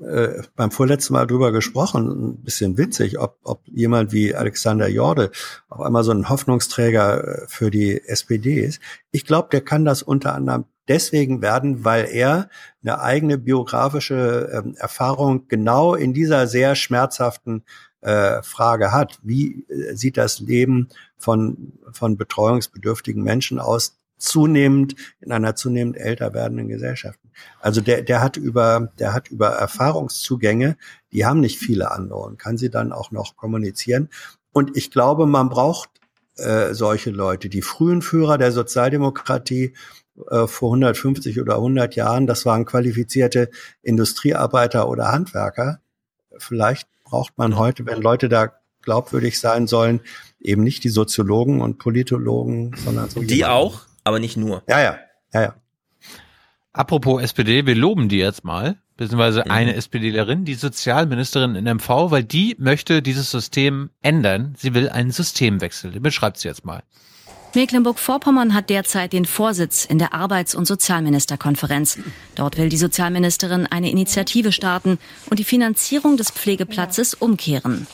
äh, 0.08 0.44
beim 0.56 0.72
vorletzten 0.72 1.14
Mal 1.14 1.28
drüber 1.28 1.52
gesprochen, 1.52 2.08
ein 2.08 2.44
bisschen 2.44 2.78
witzig, 2.78 3.20
ob, 3.20 3.38
ob 3.44 3.62
jemand 3.68 4.14
wie 4.14 4.34
Alexander 4.34 4.88
Jorde 4.88 5.32
auf 5.70 5.82
einmal 5.82 6.04
so 6.04 6.12
ein 6.12 6.30
Hoffnungsträger 6.30 7.44
äh, 7.44 7.48
für 7.48 7.70
die 7.70 8.02
SPD 8.02 8.62
ist. 8.62 8.82
Ich 9.12 9.26
glaube, 9.26 9.50
der 9.52 9.62
kann 9.62 9.84
das 9.84 10.04
unter 10.04 10.36
anderem 10.36 10.66
deswegen 10.88 11.42
werden, 11.42 11.84
weil 11.86 12.08
er 12.12 12.50
eine 12.82 13.02
eigene 13.02 13.38
biografische 13.38 14.50
ähm, 14.54 14.76
Erfahrung 14.78 15.48
genau 15.48 15.96
in 15.96 16.14
dieser 16.14 16.48
sehr 16.48 16.76
schmerzhaften 16.76 17.64
äh, 18.02 18.42
Frage 18.42 18.92
hat. 18.92 19.20
Wie 19.24 19.66
äh, 19.70 19.96
sieht 19.96 20.18
das 20.18 20.40
Leben 20.40 20.90
von, 21.22 21.74
von 21.92 22.18
betreuungsbedürftigen 22.18 23.24
Menschen 23.24 23.60
aus, 23.60 23.98
zunehmend 24.18 24.96
in 25.20 25.32
einer 25.32 25.56
zunehmend 25.56 25.98
älter 25.98 26.34
werdenden 26.34 26.68
Gesellschaft. 26.68 27.20
Also 27.60 27.82
der, 27.82 28.04
der 28.04 28.22
hat 28.22 28.38
über, 28.38 28.92
der 29.00 29.14
hat 29.14 29.30
über 29.30 29.50
Erfahrungszugänge, 29.50 30.78
die 31.12 31.26
haben 31.26 31.40
nicht 31.40 31.58
viele 31.58 31.92
andere 31.92 32.20
und 32.20 32.38
kann 32.38 32.58
sie 32.58 32.70
dann 32.70 32.92
auch 32.92 33.12
noch 33.12 33.36
kommunizieren. 33.36 34.10
Und 34.52 34.78
ich 34.78 34.92
glaube, 34.92 35.26
man 35.26 35.50
braucht 35.50 35.90
äh, 36.38 36.74
solche 36.74 37.10
Leute. 37.10 37.50
Die 37.50 37.62
frühen 37.62 38.02
Führer 38.02 38.38
der 38.38 38.52
Sozialdemokratie 38.52 39.74
äh, 40.30 40.48
vor 40.48 40.70
150 40.70 41.40
oder 41.42 41.56
100 41.56 41.96
Jahren, 41.96 42.28
das 42.28 42.46
waren 42.46 42.66
qualifizierte 42.66 43.50
Industriearbeiter 43.82 44.88
oder 44.88 45.12
Handwerker. 45.12 45.82
Vielleicht 46.38 46.88
braucht 47.04 47.38
man 47.38 47.58
heute, 47.58 47.86
wenn 47.86 48.02
Leute 48.02 48.30
da 48.30 48.54
glaubwürdig 48.82 49.40
sein 49.40 49.68
sollen, 49.68 50.02
eben 50.42 50.64
nicht 50.64 50.84
die 50.84 50.90
Soziologen 50.90 51.62
und 51.62 51.78
Politologen, 51.78 52.76
sondern 52.84 53.10
so 53.10 53.22
die 53.22 53.36
jemanden. 53.36 53.56
auch? 53.56 53.82
aber 54.04 54.20
nicht 54.20 54.38
nur. 54.38 54.64
Ja, 54.68 54.82
ja, 54.82 54.98
ja, 55.34 55.42
ja. 55.42 55.56
Apropos 56.74 57.22
SPD, 57.22 57.66
wir 57.66 57.76
loben 57.76 58.08
die 58.08 58.18
jetzt 58.18 58.44
mal, 58.44 58.78
beziehungsweise 58.96 59.44
mhm. 59.46 59.52
eine 59.52 59.76
SPDlerin, 59.76 60.46
die 60.46 60.56
Sozialministerin 60.56 61.56
in 61.56 61.66
MV, 61.66 62.12
weil 62.12 62.24
die 62.24 62.56
möchte 62.60 63.02
dieses 63.02 63.30
System 63.30 63.90
ändern. 64.02 64.56
Sie 64.58 64.74
will 64.74 64.90
einen 64.90 65.12
Systemwechsel. 65.12 65.92
Den 65.92 66.02
beschreibt 66.02 66.38
sie 66.38 66.48
jetzt 66.48 66.66
mal. 66.66 66.82
Mecklenburg-Vorpommern 67.54 68.54
hat 68.54 68.70
derzeit 68.70 69.12
den 69.12 69.26
Vorsitz 69.26 69.84
in 69.84 70.00
der 70.00 70.14
Arbeits- 70.14 70.56
und 70.56 70.66
Sozialministerkonferenz. 70.66 72.00
Dort 72.36 72.58
will 72.58 72.70
die 72.70 72.78
Sozialministerin 72.78 73.68
eine 73.68 73.92
Initiative 73.92 74.54
starten 74.54 74.98
und 75.30 75.38
die 75.38 75.44
Finanzierung 75.44 76.16
des 76.16 76.32
Pflegeplatzes 76.32 77.14
umkehren. 77.14 77.88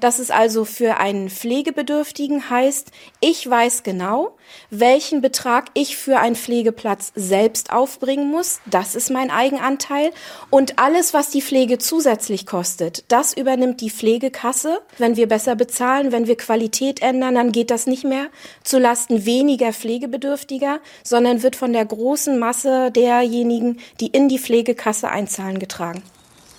Dass 0.00 0.18
es 0.18 0.30
also 0.30 0.64
für 0.64 0.96
einen 0.98 1.30
Pflegebedürftigen 1.30 2.50
heißt, 2.50 2.90
ich 3.20 3.48
weiß 3.48 3.82
genau, 3.82 4.36
welchen 4.70 5.20
Betrag 5.20 5.66
ich 5.74 5.96
für 5.96 6.18
einen 6.18 6.36
Pflegeplatz 6.36 7.12
selbst 7.14 7.72
aufbringen 7.72 8.30
muss. 8.30 8.60
Das 8.66 8.94
ist 8.94 9.10
mein 9.10 9.30
Eigenanteil. 9.30 10.10
Und 10.50 10.78
alles, 10.78 11.14
was 11.14 11.30
die 11.30 11.42
Pflege 11.42 11.78
zusätzlich 11.78 12.46
kostet, 12.46 13.04
das 13.08 13.32
übernimmt 13.32 13.80
die 13.80 13.90
Pflegekasse. 13.90 14.80
Wenn 14.98 15.16
wir 15.16 15.28
besser 15.28 15.56
bezahlen, 15.56 16.12
wenn 16.12 16.26
wir 16.26 16.36
Qualität 16.36 17.02
ändern, 17.02 17.34
dann 17.34 17.52
geht 17.52 17.70
das 17.70 17.86
nicht 17.86 18.04
mehr 18.04 18.28
zu 18.64 18.78
Lasten 18.78 19.24
weniger 19.24 19.72
Pflegebedürftiger, 19.72 20.80
sondern 21.02 21.42
wird 21.42 21.56
von 21.56 21.72
der 21.72 21.84
großen 21.84 22.38
Masse 22.38 22.90
derjenigen, 22.90 23.78
die 24.00 24.08
in 24.08 24.28
die 24.28 24.38
Pflegekasse 24.38 25.08
einzahlen, 25.08 25.58
getragen. 25.58 26.02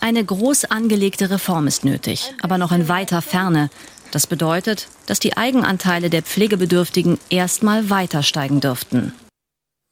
Eine 0.03 0.25
groß 0.25 0.65
angelegte 0.65 1.30
Reform 1.30 1.67
ist 1.67 1.85
nötig, 1.85 2.33
aber 2.41 2.57
noch 2.57 2.71
in 2.71 2.88
weiter 2.88 3.21
Ferne. 3.21 3.69
Das 4.09 4.25
bedeutet, 4.25 4.88
dass 5.05 5.19
die 5.19 5.38
Eigenanteile 5.38 6.09
der 6.09 6.23
Pflegebedürftigen 6.23 7.19
erstmal 7.30 7.91
weiter 7.91 8.23
steigen 8.23 8.61
dürften. 8.61 9.13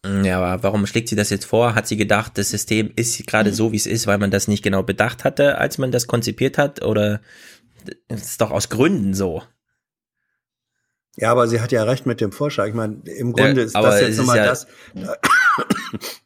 Ja, 0.03 0.41
aber 0.41 0.63
warum 0.63 0.87
schlägt 0.87 1.09
sie 1.09 1.15
das 1.15 1.29
jetzt 1.29 1.45
vor? 1.45 1.75
Hat 1.75 1.87
sie 1.87 1.95
gedacht, 1.95 2.39
das 2.39 2.49
System 2.49 2.91
ist 2.95 3.23
gerade 3.27 3.53
so, 3.53 3.71
wie 3.71 3.77
es 3.77 3.85
ist, 3.85 4.07
weil 4.07 4.17
man 4.17 4.31
das 4.31 4.47
nicht 4.47 4.63
genau 4.63 4.81
bedacht 4.81 5.23
hatte, 5.23 5.59
als 5.59 5.77
man 5.77 5.91
das 5.91 6.07
konzipiert 6.07 6.57
hat? 6.57 6.83
Oder 6.83 7.21
ist 8.07 8.25
es 8.25 8.37
doch 8.37 8.49
aus 8.49 8.69
Gründen 8.69 9.13
so? 9.13 9.43
Ja, 11.17 11.31
aber 11.31 11.47
sie 11.47 11.61
hat 11.61 11.71
ja 11.71 11.83
recht 11.83 12.07
mit 12.07 12.19
dem 12.19 12.31
Vorschlag. 12.31 12.67
Ich 12.67 12.73
meine, 12.73 13.01
im 13.05 13.33
Grunde 13.33 13.61
ja, 13.61 13.67
ist 13.67 13.75
das 13.75 14.01
jetzt 14.01 14.17
nochmal 14.17 14.37
ja 14.37 14.45
das, 14.45 14.67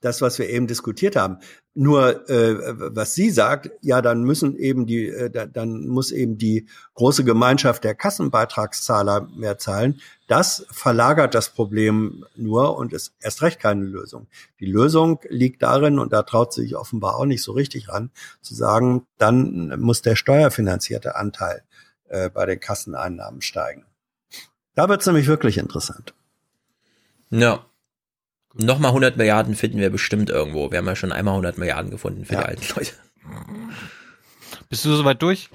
das, 0.01 0.22
was 0.22 0.40
wir 0.40 0.50
eben 0.50 0.67
diskutiert 0.67 1.16
haben. 1.16 1.38
Nur 1.75 2.30
äh, 2.30 2.95
was 2.95 3.16
sie 3.16 3.32
sagt, 3.32 3.72
ja, 3.82 4.01
dann 4.01 4.24
müssen 4.24 4.56
eben 4.56 4.85
die, 4.85 5.08
äh, 5.08 5.50
dann 5.51 5.88
muss 5.88 6.11
eben 6.11 6.38
die 6.38 6.67
große 6.93 7.24
Gemeinschaft 7.24 7.83
der 7.83 7.95
Kassenbeitragszahler 7.95 9.27
mehr 9.35 9.58
zahlen. 9.58 10.00
Das 10.27 10.66
verlagert 10.69 11.33
das 11.33 11.50
Problem 11.50 12.25
nur 12.35 12.77
und 12.77 12.93
ist 12.93 13.14
erst 13.19 13.42
recht 13.42 13.59
keine 13.59 13.85
Lösung. 13.85 14.27
Die 14.59 14.66
Lösung 14.66 15.19
liegt 15.30 15.64
darin, 15.64 16.00
und 16.00 16.14
da 16.14 16.24
traut 16.24 16.53
sich 16.53 16.75
offenbar 16.75 17.16
auch 17.16 17.25
nicht 17.25 17.42
so 17.42 17.53
richtig 17.53 17.90
ran, 17.90 18.11
zu 18.42 18.53
sagen, 18.53 19.08
dann 19.17 19.80
muss 19.80 20.01
der 20.01 20.16
steuerfinanzierte 20.16 21.16
Anteil 21.16 21.64
äh, 22.08 22.30
bei 22.30 22.45
den 22.45 22.59
Kasseneinnahmen 22.59 23.42
steigen. 23.42 23.85
Da 24.75 24.90
wird's 24.90 25.06
nämlich 25.06 25.27
wirklich 25.27 25.58
interessant. 25.58 26.14
Ja, 27.30 27.66
Nochmal 28.53 28.90
100 28.90 29.17
Milliarden 29.17 29.56
finden 29.56 29.80
wir 29.80 29.90
bestimmt 29.90 30.30
irgendwo. 30.30 30.72
Wir 30.72 30.77
haben 30.77 30.85
ja 30.85 30.95
schon 30.95 31.11
einmal 31.11 31.33
100 31.33 31.57
Milliarden 31.57 31.90
gefunden 31.90 32.25
für 32.25 32.33
ja. 32.33 32.41
die 32.41 32.48
alten 32.48 32.65
Leute. 32.75 32.91
Bist 34.69 34.85
du 34.85 34.95
soweit 34.95 35.22
durch? 35.22 35.49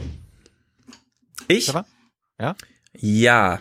Ich? 1.47 1.73
Ja? 2.39 2.57
Ja. 2.93 3.61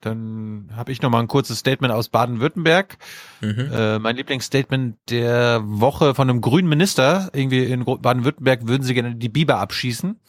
Dann 0.00 0.70
habe 0.76 0.92
ich 0.92 1.02
noch 1.02 1.10
mal 1.10 1.20
ein 1.20 1.26
kurzes 1.26 1.58
Statement 1.58 1.92
aus 1.92 2.08
Baden-Württemberg. 2.08 2.96
Mhm. 3.40 3.70
Äh, 3.72 3.98
mein 3.98 4.16
Lieblingsstatement 4.16 4.96
der 5.10 5.62
Woche 5.64 6.14
von 6.14 6.30
einem 6.30 6.40
grünen 6.40 6.68
Minister. 6.68 7.30
Irgendwie 7.32 7.64
in 7.64 7.84
Baden-Württemberg 7.84 8.68
würden 8.68 8.84
sie 8.84 8.94
gerne 8.94 9.16
die 9.16 9.28
Biber 9.28 9.58
abschießen. 9.58 10.20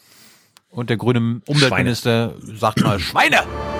Und 0.70 0.90
der 0.90 0.98
grüne 0.98 1.42
Umweltminister 1.46 2.36
Schweine. 2.40 2.58
sagt 2.58 2.82
mal 2.82 3.00
Schweine! 3.00 3.77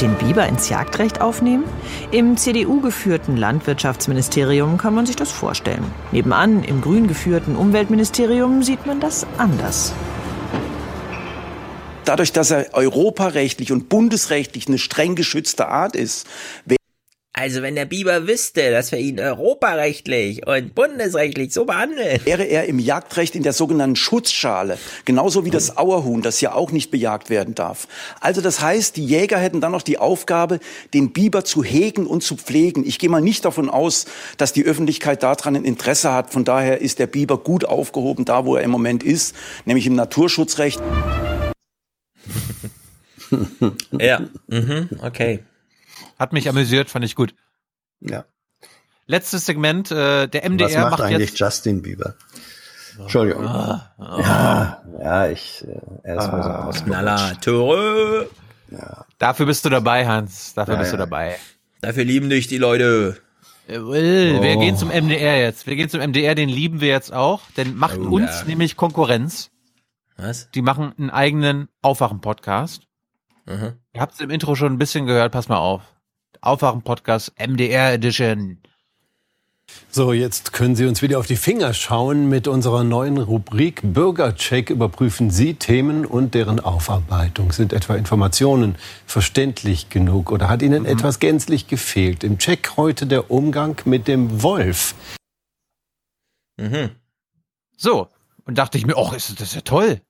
Den 0.00 0.14
Biber 0.14 0.46
ins 0.46 0.68
Jagdrecht 0.68 1.20
aufnehmen? 1.20 1.64
Im 2.10 2.36
CDU-geführten 2.36 3.36
Landwirtschaftsministerium 3.36 4.78
kann 4.78 4.94
man 4.94 5.06
sich 5.06 5.16
das 5.16 5.30
vorstellen. 5.30 5.84
Nebenan, 6.12 6.62
im 6.64 6.80
grün 6.80 7.08
geführten 7.08 7.56
Umweltministerium, 7.56 8.62
sieht 8.62 8.86
man 8.86 9.00
das 9.00 9.26
anders. 9.38 9.92
Dadurch, 12.04 12.32
dass 12.32 12.50
er 12.50 12.72
europarechtlich 12.72 13.70
und 13.70 13.88
bundesrechtlich 13.90 14.66
eine 14.66 14.78
streng 14.78 15.14
geschützte 15.14 15.68
Art 15.68 15.94
ist, 15.94 16.26
also 17.38 17.62
wenn 17.62 17.76
der 17.76 17.84
Biber 17.84 18.26
wüsste, 18.26 18.72
dass 18.72 18.90
wir 18.90 18.98
ihn 18.98 19.20
europarechtlich 19.20 20.44
und 20.44 20.74
bundesrechtlich 20.74 21.52
so 21.52 21.66
behandeln. 21.66 22.20
Wäre 22.24 22.42
er 22.42 22.64
im 22.64 22.80
Jagdrecht 22.80 23.36
in 23.36 23.44
der 23.44 23.52
sogenannten 23.52 23.94
Schutzschale, 23.94 24.76
genauso 25.04 25.44
wie 25.44 25.50
das 25.50 25.76
Auerhuhn, 25.76 26.20
das 26.20 26.40
ja 26.40 26.52
auch 26.52 26.72
nicht 26.72 26.90
bejagt 26.90 27.30
werden 27.30 27.54
darf. 27.54 27.86
Also 28.20 28.40
das 28.40 28.60
heißt, 28.60 28.96
die 28.96 29.06
Jäger 29.06 29.38
hätten 29.38 29.60
dann 29.60 29.70
noch 29.70 29.82
die 29.82 29.98
Aufgabe, 29.98 30.58
den 30.94 31.12
Biber 31.12 31.44
zu 31.44 31.62
hegen 31.62 32.08
und 32.08 32.24
zu 32.24 32.36
pflegen. 32.36 32.84
Ich 32.84 32.98
gehe 32.98 33.08
mal 33.08 33.20
nicht 33.20 33.44
davon 33.44 33.70
aus, 33.70 34.06
dass 34.36 34.52
die 34.52 34.64
Öffentlichkeit 34.64 35.22
daran 35.22 35.54
ein 35.54 35.64
Interesse 35.64 36.12
hat. 36.12 36.32
Von 36.32 36.44
daher 36.44 36.80
ist 36.80 36.98
der 36.98 37.06
Biber 37.06 37.38
gut 37.38 37.64
aufgehoben, 37.64 38.24
da 38.24 38.46
wo 38.46 38.56
er 38.56 38.64
im 38.64 38.70
Moment 38.72 39.04
ist, 39.04 39.36
nämlich 39.64 39.86
im 39.86 39.94
Naturschutzrecht. 39.94 40.82
ja, 43.92 44.22
mhm. 44.48 44.88
okay. 45.02 45.44
Hat 46.18 46.32
mich 46.32 46.48
amüsiert, 46.48 46.90
fand 46.90 47.04
ich 47.04 47.14
gut. 47.14 47.34
Ja. 48.00 48.24
Letztes 49.06 49.46
Segment, 49.46 49.90
äh, 49.90 50.26
der 50.26 50.48
MDR 50.48 50.68
Was 50.68 50.76
macht, 50.76 50.90
macht 50.90 51.00
eigentlich 51.02 51.30
jetzt 51.30 51.38
Justin 51.38 51.82
Bieber? 51.82 52.14
Entschuldigung. 52.98 53.46
Ah, 53.46 53.92
ah. 53.98 54.18
Ja, 54.20 54.82
ja, 55.00 55.28
ich 55.28 55.64
äh, 55.66 55.80
er 56.02 56.18
ist 56.18 56.32
mal 56.32 56.42
so 56.42 56.48
ah, 56.48 56.84
Knaller, 56.84 57.40
Töre. 57.40 58.28
Ja. 58.70 59.06
Dafür 59.18 59.46
bist 59.46 59.64
du 59.64 59.70
dabei, 59.70 60.06
Hans. 60.06 60.54
Dafür 60.54 60.74
ja, 60.74 60.80
bist 60.80 60.92
du 60.92 60.96
dabei. 60.96 61.36
Dafür 61.80 62.04
lieben 62.04 62.28
dich 62.28 62.48
die 62.48 62.58
Leute. 62.58 63.16
Jawohl, 63.68 64.36
oh. 64.38 64.42
wir 64.42 64.56
gehen 64.56 64.76
zum 64.76 64.88
MDR 64.88 65.38
jetzt. 65.40 65.66
Wir 65.66 65.76
gehen 65.76 65.88
zum 65.88 66.00
MDR, 66.00 66.34
den 66.34 66.48
lieben 66.48 66.80
wir 66.80 66.88
jetzt 66.88 67.12
auch. 67.12 67.42
Denn 67.56 67.76
macht 67.76 67.98
oh, 67.98 68.14
uns 68.14 68.40
ja. 68.40 68.44
nämlich 68.46 68.76
Konkurrenz. 68.76 69.50
Was? 70.16 70.50
Die 70.50 70.62
machen 70.62 70.92
einen 70.98 71.10
eigenen 71.10 71.68
Aufwachen-Podcast. 71.82 72.82
Mhm. 73.46 73.74
Ihr 73.92 74.00
habt 74.00 74.14
es 74.14 74.20
im 74.20 74.30
Intro 74.30 74.54
schon 74.56 74.72
ein 74.72 74.78
bisschen 74.78 75.06
gehört, 75.06 75.32
pass 75.32 75.48
mal 75.48 75.58
auf. 75.58 75.82
Aufwachen-Podcast 76.40 77.32
MDR 77.38 77.92
Edition. 77.92 78.58
So, 79.90 80.12
jetzt 80.12 80.52
können 80.52 80.76
Sie 80.76 80.86
uns 80.86 81.02
wieder 81.02 81.18
auf 81.18 81.26
die 81.26 81.36
Finger 81.36 81.74
schauen 81.74 82.28
mit 82.28 82.48
unserer 82.48 82.84
neuen 82.84 83.18
Rubrik 83.18 83.80
Bürgercheck. 83.82 84.70
Überprüfen 84.70 85.30
Sie 85.30 85.54
Themen 85.54 86.06
und 86.06 86.34
deren 86.34 86.60
Aufarbeitung. 86.60 87.52
Sind 87.52 87.72
etwa 87.72 87.94
Informationen 87.96 88.76
verständlich 89.06 89.90
genug 89.90 90.30
oder 90.30 90.48
hat 90.48 90.62
Ihnen 90.62 90.82
mhm. 90.82 90.88
etwas 90.88 91.18
gänzlich 91.18 91.66
gefehlt? 91.68 92.24
Im 92.24 92.38
Check 92.38 92.76
heute 92.76 93.06
der 93.06 93.30
Umgang 93.30 93.76
mit 93.84 94.08
dem 94.08 94.42
Wolf. 94.42 94.94
Mhm. 96.56 96.90
So, 97.76 98.08
und 98.44 98.58
dachte 98.58 98.78
ich 98.78 98.86
mir, 98.86 98.96
ach, 98.96 99.12
ist 99.12 99.40
das 99.40 99.54
ja 99.54 99.60
toll. 99.60 100.00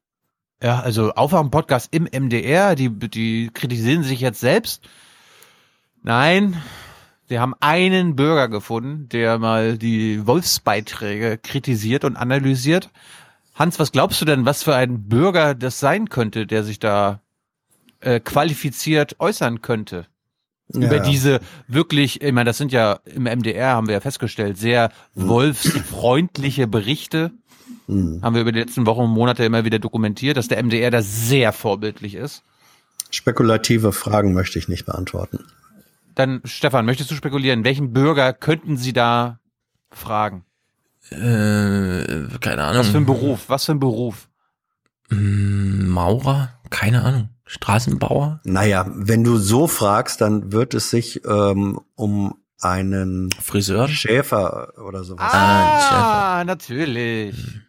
Ja, 0.63 0.81
also 0.81 1.13
Aufwachen-Podcast 1.13 1.89
im 1.93 2.05
MDR, 2.05 2.75
die, 2.75 2.91
die 2.91 3.51
kritisieren 3.53 4.03
sich 4.03 4.21
jetzt 4.21 4.41
selbst 4.41 4.83
Nein, 6.03 6.61
wir 7.29 7.41
haben 7.41 7.55
einen 7.61 8.17
Bürger 8.17 8.49
gefunden, 8.49 9.09
der 9.11 9.39
mal 9.39 9.77
die 9.77 10.27
Wolfsbeiträge 10.27 11.39
kritisiert 11.39 12.05
und 12.05 12.17
analysiert. 12.17 12.91
Hans, 13.55 13.79
was 13.79 13.93
glaubst 13.93 14.21
du 14.21 14.25
denn, 14.25 14.47
was 14.47 14.63
für 14.63 14.75
ein 14.75 15.09
Bürger 15.09 15.55
das 15.55 15.79
sein 15.79 16.09
könnte, 16.09 16.47
der 16.47 16.65
sich 16.65 16.79
da 16.79 17.21
äh, 18.01 18.21
qualifiziert 18.21 19.17
äußern 19.19 19.61
könnte? 19.61 20.07
Ja. 20.73 20.87
Über 20.87 21.01
diese 21.01 21.41
wirklich, 21.67 22.23
ich 22.23 22.33
meine, 22.33 22.49
das 22.49 22.59
sind 22.59 22.73
ja 22.73 23.01
im 23.05 23.25
MDR, 23.25 23.71
haben 23.71 23.89
wir 23.89 23.95
ja 23.95 24.01
festgestellt, 24.01 24.59
sehr 24.59 24.91
mhm. 25.15 25.29
wolfsfreundliche 25.29 26.67
Berichte. 26.67 27.33
Mhm. 27.87 28.21
Haben 28.23 28.35
wir 28.35 28.43
über 28.43 28.53
die 28.53 28.61
letzten 28.61 28.87
Wochen 28.87 29.03
und 29.03 29.11
Monate 29.11 29.45
immer 29.45 29.65
wieder 29.65 29.79
dokumentiert, 29.79 30.37
dass 30.37 30.49
der 30.49 30.63
MDR 30.63 30.91
da 30.91 31.03
sehr 31.03 31.53
vorbildlich 31.53 32.15
ist. 32.15 32.43
Spekulative 33.11 33.93
Fragen 33.93 34.35
möchte 34.35 34.59
ich 34.59 34.69
nicht 34.69 34.85
beantworten. 34.85 35.47
Dann, 36.19 36.41
Stefan, 36.45 36.85
möchtest 36.85 37.13
du 37.13 37.15
spekulieren, 37.15 37.63
welchen 37.63 37.93
Bürger 37.93 38.33
könnten 38.33 38.77
Sie 38.77 38.93
da 38.93 39.39
fragen? 39.93 40.45
Äh, 41.11 42.27
keine 42.41 42.65
Ahnung. 42.65 42.81
Was 42.81 42.89
für 42.89 42.97
ein 42.97 43.07
Beruf? 43.07 43.45
Was 43.47 43.67
für 43.67 43.73
ein 43.73 43.79
Beruf? 43.79 44.29
Mm, 45.11 45.87
Maurer? 45.87 46.55
Keine 46.71 47.05
Ahnung. 47.05 47.29
Straßenbauer? 47.47 48.41
Naja, 48.43 48.85
wenn 48.89 49.23
du 49.23 49.37
so 49.37 49.69
fragst, 49.69 50.21
dann 50.21 50.51
wird 50.51 50.75
es 50.75 50.91
sich 50.91 51.25
ähm, 51.25 51.79
um 51.95 52.35
einen 52.61 53.31
Friseur, 53.41 53.87
Schäfer 53.87 54.73
oder 54.85 55.05
sowas. 55.05 55.33
Ah, 55.33 56.41
ah 56.41 56.45
natürlich. 56.45 57.61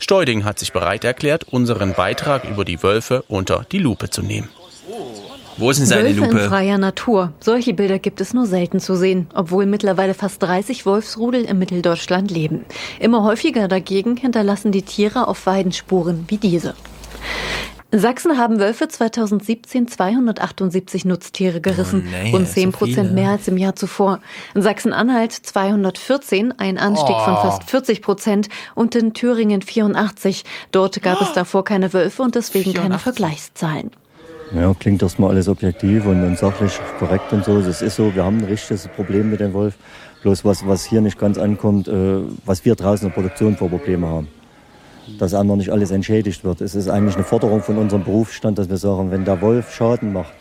Steuding 0.00 0.44
hat 0.44 0.58
sich 0.58 0.72
bereit 0.72 1.04
erklärt, 1.04 1.44
unseren 1.44 1.94
Beitrag 1.94 2.42
über 2.50 2.64
die 2.64 2.82
Wölfe 2.82 3.22
unter 3.28 3.64
die 3.70 3.78
Lupe 3.78 4.10
zu 4.10 4.22
nehmen. 4.22 4.48
Wo 5.58 5.70
ist 5.70 5.78
denn 5.78 5.86
seine 5.86 6.04
Wölfe 6.08 6.20
Lupe? 6.20 6.38
in 6.38 6.48
freier 6.48 6.78
Natur. 6.78 7.32
Solche 7.40 7.72
Bilder 7.74 7.98
gibt 7.98 8.20
es 8.20 8.34
nur 8.34 8.46
selten 8.46 8.78
zu 8.80 8.94
sehen, 8.94 9.26
obwohl 9.34 9.64
mittlerweile 9.66 10.12
fast 10.14 10.42
30 10.42 10.84
Wolfsrudel 10.84 11.44
in 11.44 11.58
Mitteldeutschland 11.58 12.30
leben. 12.30 12.64
Immer 13.00 13.22
häufiger 13.24 13.66
dagegen 13.68 14.16
hinterlassen 14.16 14.70
die 14.72 14.82
Tiere 14.82 15.28
auf 15.28 15.46
Weiden 15.46 15.72
Spuren 15.72 16.24
wie 16.28 16.36
diese. 16.36 16.74
In 17.92 18.00
Sachsen 18.00 18.36
haben 18.36 18.58
Wölfe 18.58 18.88
2017 18.88 19.86
278 19.88 21.04
Nutztiere 21.04 21.60
gerissen, 21.60 22.02
Oh, 22.06 22.10
nee, 22.24 22.30
rund 22.32 22.48
10 22.48 22.72
so 22.72 22.78
Prozent 22.78 23.08
viele. 23.08 23.12
mehr 23.12 23.30
als 23.30 23.48
im 23.48 23.56
Jahr 23.56 23.76
zuvor. 23.76 24.20
In 24.54 24.60
Sachsen-Anhalt 24.62 25.32
214, 25.32 26.52
ein 26.58 26.78
Anstieg 26.78 27.16
von 27.24 27.34
Oh. 27.34 27.42
fast 27.42 27.70
40 27.70 28.02
Prozent 28.02 28.48
und 28.74 28.94
in 28.96 29.14
Thüringen 29.14 29.62
84. 29.62 30.44
Dort 30.72 31.00
gab 31.02 31.20
es 31.22 31.32
davor 31.32 31.64
keine 31.64 31.92
Wölfe 31.92 32.22
und 32.22 32.34
deswegen 32.34 32.74
keine 32.74 32.98
Vergleichszahlen. 32.98 33.92
Ja, 34.54 34.72
klingt 34.78 35.02
erstmal 35.02 35.30
alles 35.30 35.48
objektiv 35.48 36.06
und, 36.06 36.22
und 36.24 36.38
sachlich 36.38 36.78
korrekt 36.98 37.32
und 37.32 37.44
so. 37.44 37.60
Das 37.60 37.82
ist 37.82 37.96
so, 37.96 38.14
wir 38.14 38.24
haben 38.24 38.38
ein 38.38 38.44
richtiges 38.44 38.86
Problem 38.88 39.30
mit 39.30 39.40
dem 39.40 39.52
Wolf. 39.52 39.74
Bloß 40.22 40.44
was, 40.44 40.66
was 40.66 40.84
hier 40.84 41.00
nicht 41.00 41.18
ganz 41.18 41.36
ankommt, 41.38 41.88
äh, 41.88 42.18
was 42.44 42.64
wir 42.64 42.74
draußen 42.74 43.06
in 43.08 43.12
der 43.12 43.14
Produktion 43.20 43.56
für 43.56 43.68
Probleme 43.68 44.06
haben. 44.08 44.28
Dass 45.18 45.34
einfach 45.34 45.56
nicht 45.56 45.70
alles 45.70 45.90
entschädigt 45.90 46.42
wird. 46.44 46.60
Es 46.60 46.74
ist 46.74 46.88
eigentlich 46.88 47.14
eine 47.16 47.24
Forderung 47.24 47.62
von 47.62 47.76
unserem 47.78 48.02
Berufsstand, 48.04 48.58
dass 48.58 48.68
wir 48.68 48.76
sagen, 48.76 49.10
wenn 49.10 49.24
der 49.24 49.40
Wolf 49.40 49.72
Schaden 49.74 50.12
macht, 50.12 50.32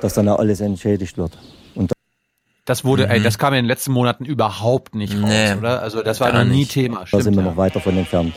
dass 0.00 0.14
dann 0.14 0.28
auch 0.28 0.38
alles 0.38 0.60
entschädigt 0.60 1.16
wird. 1.16 1.38
Und 1.74 1.92
Das 2.64 2.84
wurde, 2.84 3.08
ey, 3.08 3.22
das 3.22 3.38
kam 3.38 3.52
in 3.52 3.58
den 3.58 3.66
letzten 3.66 3.92
Monaten 3.92 4.24
überhaupt 4.24 4.94
nicht 4.94 5.12
raus, 5.14 5.20
Mhm. 5.22 5.28
Nee, 5.28 5.54
oder? 5.58 5.82
Also 5.82 6.02
das 6.02 6.20
war 6.20 6.32
noch 6.32 6.44
nie 6.44 6.58
nicht. 6.60 6.72
Thema. 6.72 7.00
da 7.00 7.06
Stimmt, 7.06 7.22
sind 7.24 7.34
wir 7.36 7.42
ja. 7.44 7.50
noch 7.50 7.56
weit 7.56 7.76
davon 7.76 7.96
entfernt. 7.98 8.32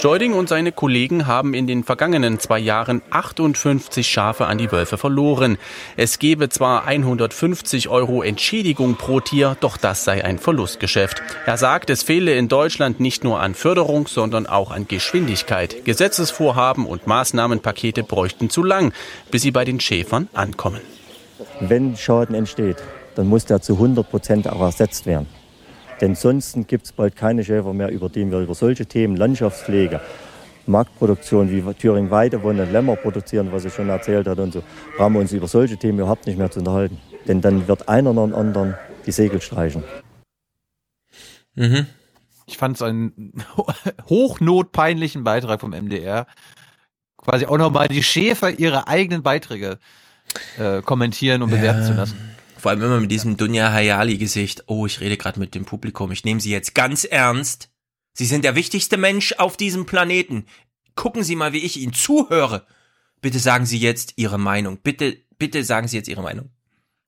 Steuding 0.00 0.32
und 0.32 0.48
seine 0.48 0.72
Kollegen 0.72 1.26
haben 1.26 1.52
in 1.52 1.66
den 1.66 1.84
vergangenen 1.84 2.38
zwei 2.38 2.58
Jahren 2.58 3.02
58 3.10 4.08
Schafe 4.08 4.46
an 4.46 4.56
die 4.56 4.72
Wölfe 4.72 4.96
verloren. 4.96 5.58
Es 5.94 6.18
gebe 6.18 6.48
zwar 6.48 6.86
150 6.86 7.90
Euro 7.90 8.22
Entschädigung 8.22 8.94
pro 8.94 9.20
Tier, 9.20 9.58
doch 9.60 9.76
das 9.76 10.04
sei 10.04 10.24
ein 10.24 10.38
Verlustgeschäft. 10.38 11.20
Er 11.44 11.58
sagt, 11.58 11.90
es 11.90 12.02
fehle 12.02 12.32
in 12.32 12.48
Deutschland 12.48 12.98
nicht 12.98 13.24
nur 13.24 13.40
an 13.40 13.52
Förderung, 13.52 14.06
sondern 14.06 14.46
auch 14.46 14.70
an 14.70 14.88
Geschwindigkeit. 14.88 15.84
Gesetzesvorhaben 15.84 16.86
und 16.86 17.06
Maßnahmenpakete 17.06 18.02
bräuchten 18.02 18.48
zu 18.48 18.62
lang, 18.62 18.94
bis 19.30 19.42
sie 19.42 19.50
bei 19.50 19.66
den 19.66 19.80
Schäfern 19.80 20.30
ankommen. 20.32 20.80
Wenn 21.60 21.94
Schaden 21.94 22.34
entsteht, 22.34 22.78
dann 23.16 23.26
muss 23.26 23.44
der 23.44 23.60
zu 23.60 23.74
100 23.74 24.08
Prozent 24.08 24.48
auch 24.48 24.62
ersetzt 24.62 25.04
werden. 25.04 25.26
Denn 26.00 26.14
sonst 26.14 26.56
gibt 26.66 26.86
es 26.86 26.92
bald 26.92 27.14
keine 27.14 27.44
Schäfer 27.44 27.72
mehr, 27.74 27.90
über 27.90 28.08
die 28.08 28.30
wir 28.30 28.40
über 28.40 28.54
solche 28.54 28.86
Themen, 28.86 29.16
Landschaftspflege, 29.16 30.00
Marktproduktion 30.66 31.50
wie 31.50 31.74
Thüringen 31.74 32.10
Weidewonne, 32.10 32.64
Lämmer 32.64 32.96
produzieren, 32.96 33.52
was 33.52 33.64
ich 33.64 33.74
schon 33.74 33.88
erzählt 33.88 34.26
hatte 34.26 34.42
und 34.42 34.52
so, 34.52 34.62
brauchen 34.96 35.14
wir 35.14 35.20
uns 35.20 35.32
über 35.32 35.48
solche 35.48 35.76
Themen 35.76 35.98
überhaupt 35.98 36.26
nicht 36.26 36.38
mehr 36.38 36.50
zu 36.50 36.60
unterhalten. 36.60 36.98
Denn 37.26 37.40
dann 37.40 37.68
wird 37.68 37.88
einer 37.88 38.12
nach 38.12 38.24
dem 38.24 38.34
anderen 38.34 38.74
die 39.06 39.12
Segel 39.12 39.40
streichen. 39.40 39.84
Mhm. 41.54 41.86
Ich 42.46 42.56
fand 42.56 42.76
es 42.76 42.82
einen 42.82 43.44
hochnotpeinlichen 44.08 45.24
Beitrag 45.24 45.60
vom 45.60 45.70
MDR. 45.70 46.26
Quasi 47.18 47.46
auch 47.46 47.58
nochmal 47.58 47.88
die 47.88 48.02
Schäfer 48.02 48.58
ihre 48.58 48.88
eigenen 48.88 49.22
Beiträge 49.22 49.78
äh, 50.58 50.80
kommentieren 50.80 51.42
und 51.42 51.50
bewerten 51.50 51.84
zu 51.84 51.92
lassen. 51.92 52.29
Vor 52.60 52.70
allem 52.70 52.82
immer 52.82 53.00
mit 53.00 53.10
diesem 53.10 53.36
Dunja 53.36 53.72
Hayali-Gesicht. 53.72 54.64
Oh, 54.66 54.86
ich 54.86 55.00
rede 55.00 55.16
gerade 55.16 55.40
mit 55.40 55.54
dem 55.54 55.64
Publikum. 55.64 56.12
Ich 56.12 56.24
nehme 56.24 56.40
Sie 56.40 56.50
jetzt 56.50 56.74
ganz 56.74 57.04
ernst. 57.04 57.70
Sie 58.12 58.26
sind 58.26 58.44
der 58.44 58.54
wichtigste 58.54 58.96
Mensch 58.96 59.32
auf 59.38 59.56
diesem 59.56 59.86
Planeten. 59.86 60.44
Gucken 60.94 61.22
Sie 61.22 61.36
mal, 61.36 61.52
wie 61.52 61.58
ich 61.64 61.78
Ihnen 61.78 61.92
zuhöre. 61.94 62.66
Bitte 63.22 63.38
sagen 63.38 63.64
Sie 63.66 63.78
jetzt 63.78 64.14
Ihre 64.16 64.38
Meinung. 64.38 64.78
Bitte, 64.82 65.16
bitte 65.38 65.64
sagen 65.64 65.88
Sie 65.88 65.96
jetzt 65.96 66.08
Ihre 66.08 66.22
Meinung. 66.22 66.50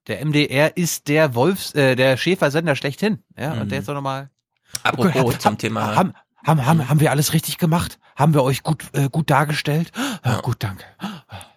Der 0.07 0.25
MDR 0.25 0.77
ist 0.77 1.09
der 1.09 1.35
Wolfs, 1.35 1.75
äh, 1.75 1.97
der 1.97 2.17
Schäfersender 2.17 2.75
schlechthin. 2.77 3.23
Ja, 3.39 3.55
Mhm. 3.55 3.61
und 3.63 3.73
der 3.73 3.81
ist 3.81 3.89
doch 3.89 3.95
nochmal. 3.95 4.31
Apropos 4.83 5.15
Okay, 5.15 5.39
zum 5.39 5.59
Thema. 5.59 5.95
Haben, 5.95 6.13
haben, 6.45 6.65
haben, 6.67 6.89
haben 6.89 7.01
wir 7.01 7.11
alles 7.11 7.35
richtig 7.35 7.59
gemacht? 7.59 7.99
Haben 8.17 8.35
wir 8.35 8.43
euch 8.43 8.63
gut, 8.63 8.85
äh, 8.95 9.09
gut 9.11 9.31
dargestellt? 9.31 9.93
Ja, 10.25 10.41
gut, 10.41 10.57
danke. 10.61 10.85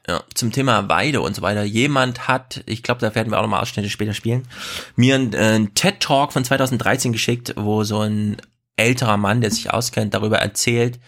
Ja, 0.08 0.24
zum 0.35 0.51
Thema 0.51 0.88
Weide 0.88 1.22
und 1.22 1.35
so 1.35 1.42
weiter. 1.42 1.64
Jemand 1.64 2.27
hat, 2.27 2.64
ich 2.67 2.84
glaube, 2.84 3.01
da 3.01 3.16
werden 3.16 3.32
wir 3.32 3.40
auch 3.40 3.42
nochmal 3.42 3.61
Ausschnitte 3.61 3.90
später 3.90 4.14
spielen, 4.14 4.48
mir 4.95 5.16
einen, 5.16 5.34
äh, 5.34 5.38
einen 5.38 5.74
TED-Talk 5.74 6.32
von 6.32 6.45
2013 6.45 7.11
geschickt, 7.11 7.53
wo 7.58 7.84
so 7.84 8.01
ein 8.01 8.38
älterer 8.77 9.17
Mann, 9.17 9.42
der 9.42 9.51
sich 9.51 9.74
auskennt, 9.74 10.14
darüber 10.14 10.38
erzählt, 10.40 11.00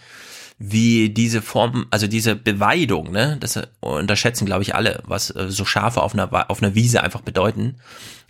wie 0.58 1.10
diese 1.10 1.40
Form, 1.40 1.86
also 1.90 2.08
diese 2.08 2.34
Beweidung, 2.34 3.12
ne, 3.12 3.36
das 3.38 3.60
unterschätzen, 3.78 4.46
glaube 4.46 4.62
ich, 4.62 4.74
alle, 4.74 5.02
was 5.06 5.30
äh, 5.30 5.50
so 5.50 5.64
Schafe 5.64 6.02
auf 6.02 6.14
einer, 6.14 6.50
auf 6.50 6.60
einer 6.60 6.74
Wiese 6.74 7.02
einfach 7.02 7.20
bedeuten. 7.20 7.76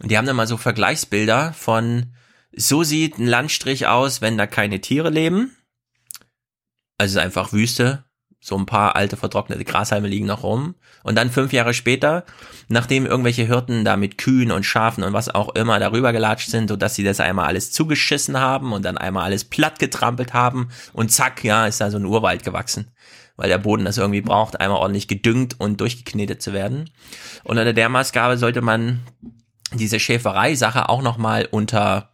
Und 0.01 0.11
die 0.11 0.19
haben 0.19 0.27
dann 0.27 0.37
mal 0.37 0.47
so 0.47 0.59
Vergleichsbilder 0.59 1.55
von, 1.55 2.13
so 2.55 2.83
sieht 2.83 3.19
ein 3.19 3.27
Landstrich 3.27 3.87
aus, 3.87 4.21
wenn 4.21 4.37
da 4.37 4.47
keine 4.47 4.81
Tiere 4.81 5.09
leben. 5.09 5.57
Also 6.99 7.21
einfach 7.21 7.53
Wüste, 7.53 8.05
so 8.49 8.57
ein 8.57 8.67
paar 8.67 8.97
alte 8.97 9.17
vertrocknete 9.17 9.65
Grashalme 9.65 10.09
liegen 10.09 10.27
noch 10.27 10.43
rum. 10.43 10.75
Und 11.05 11.17
dann 11.17 11.31
fünf 11.31 11.53
Jahre 11.53 11.75
später, 11.75 12.25
nachdem 12.69 13.07
irgendwelche 13.07 13.45
Hirten 13.45 13.85
da 13.85 13.97
mit 13.97 14.19
Kühen 14.19 14.51
und 14.51 14.65
Schafen 14.65 15.05
und 15.05 15.13
was 15.13 15.33
auch 15.33 15.55
immer 15.55 15.79
darüber 15.79 16.13
gelatscht 16.13 16.49
sind, 16.49 16.69
sodass 16.69 16.95
sie 16.95 17.05
das 17.05 17.21
einmal 17.21 17.47
alles 17.47 17.71
zugeschissen 17.71 18.39
haben 18.39 18.73
und 18.73 18.85
dann 18.85 18.99
einmal 18.99 19.25
alles 19.25 19.45
platt 19.45 19.79
getrampelt 19.79 20.35
haben 20.35 20.69
und 20.93 21.13
zack, 21.13 21.45
ja, 21.45 21.67
ist 21.67 21.81
da 21.81 21.91
so 21.91 21.99
ein 21.99 22.05
Urwald 22.07 22.43
gewachsen. 22.43 22.91
Weil 23.37 23.49
der 23.49 23.59
Boden 23.59 23.85
das 23.85 23.99
irgendwie 23.99 24.23
braucht, 24.23 24.61
einmal 24.61 24.79
ordentlich 24.79 25.07
gedüngt 25.07 25.61
und 25.61 25.81
durchgeknetet 25.81 26.43
zu 26.43 26.53
werden. 26.53 26.91
Und 27.45 27.59
unter 27.59 27.73
der 27.73 27.89
Maßgabe 27.89 28.37
sollte 28.37 28.63
man 28.63 29.01
diese 29.73 30.01
Schäferei-Sache 30.01 30.89
auch 30.89 31.03
nochmal 31.03 31.47
unter 31.51 32.11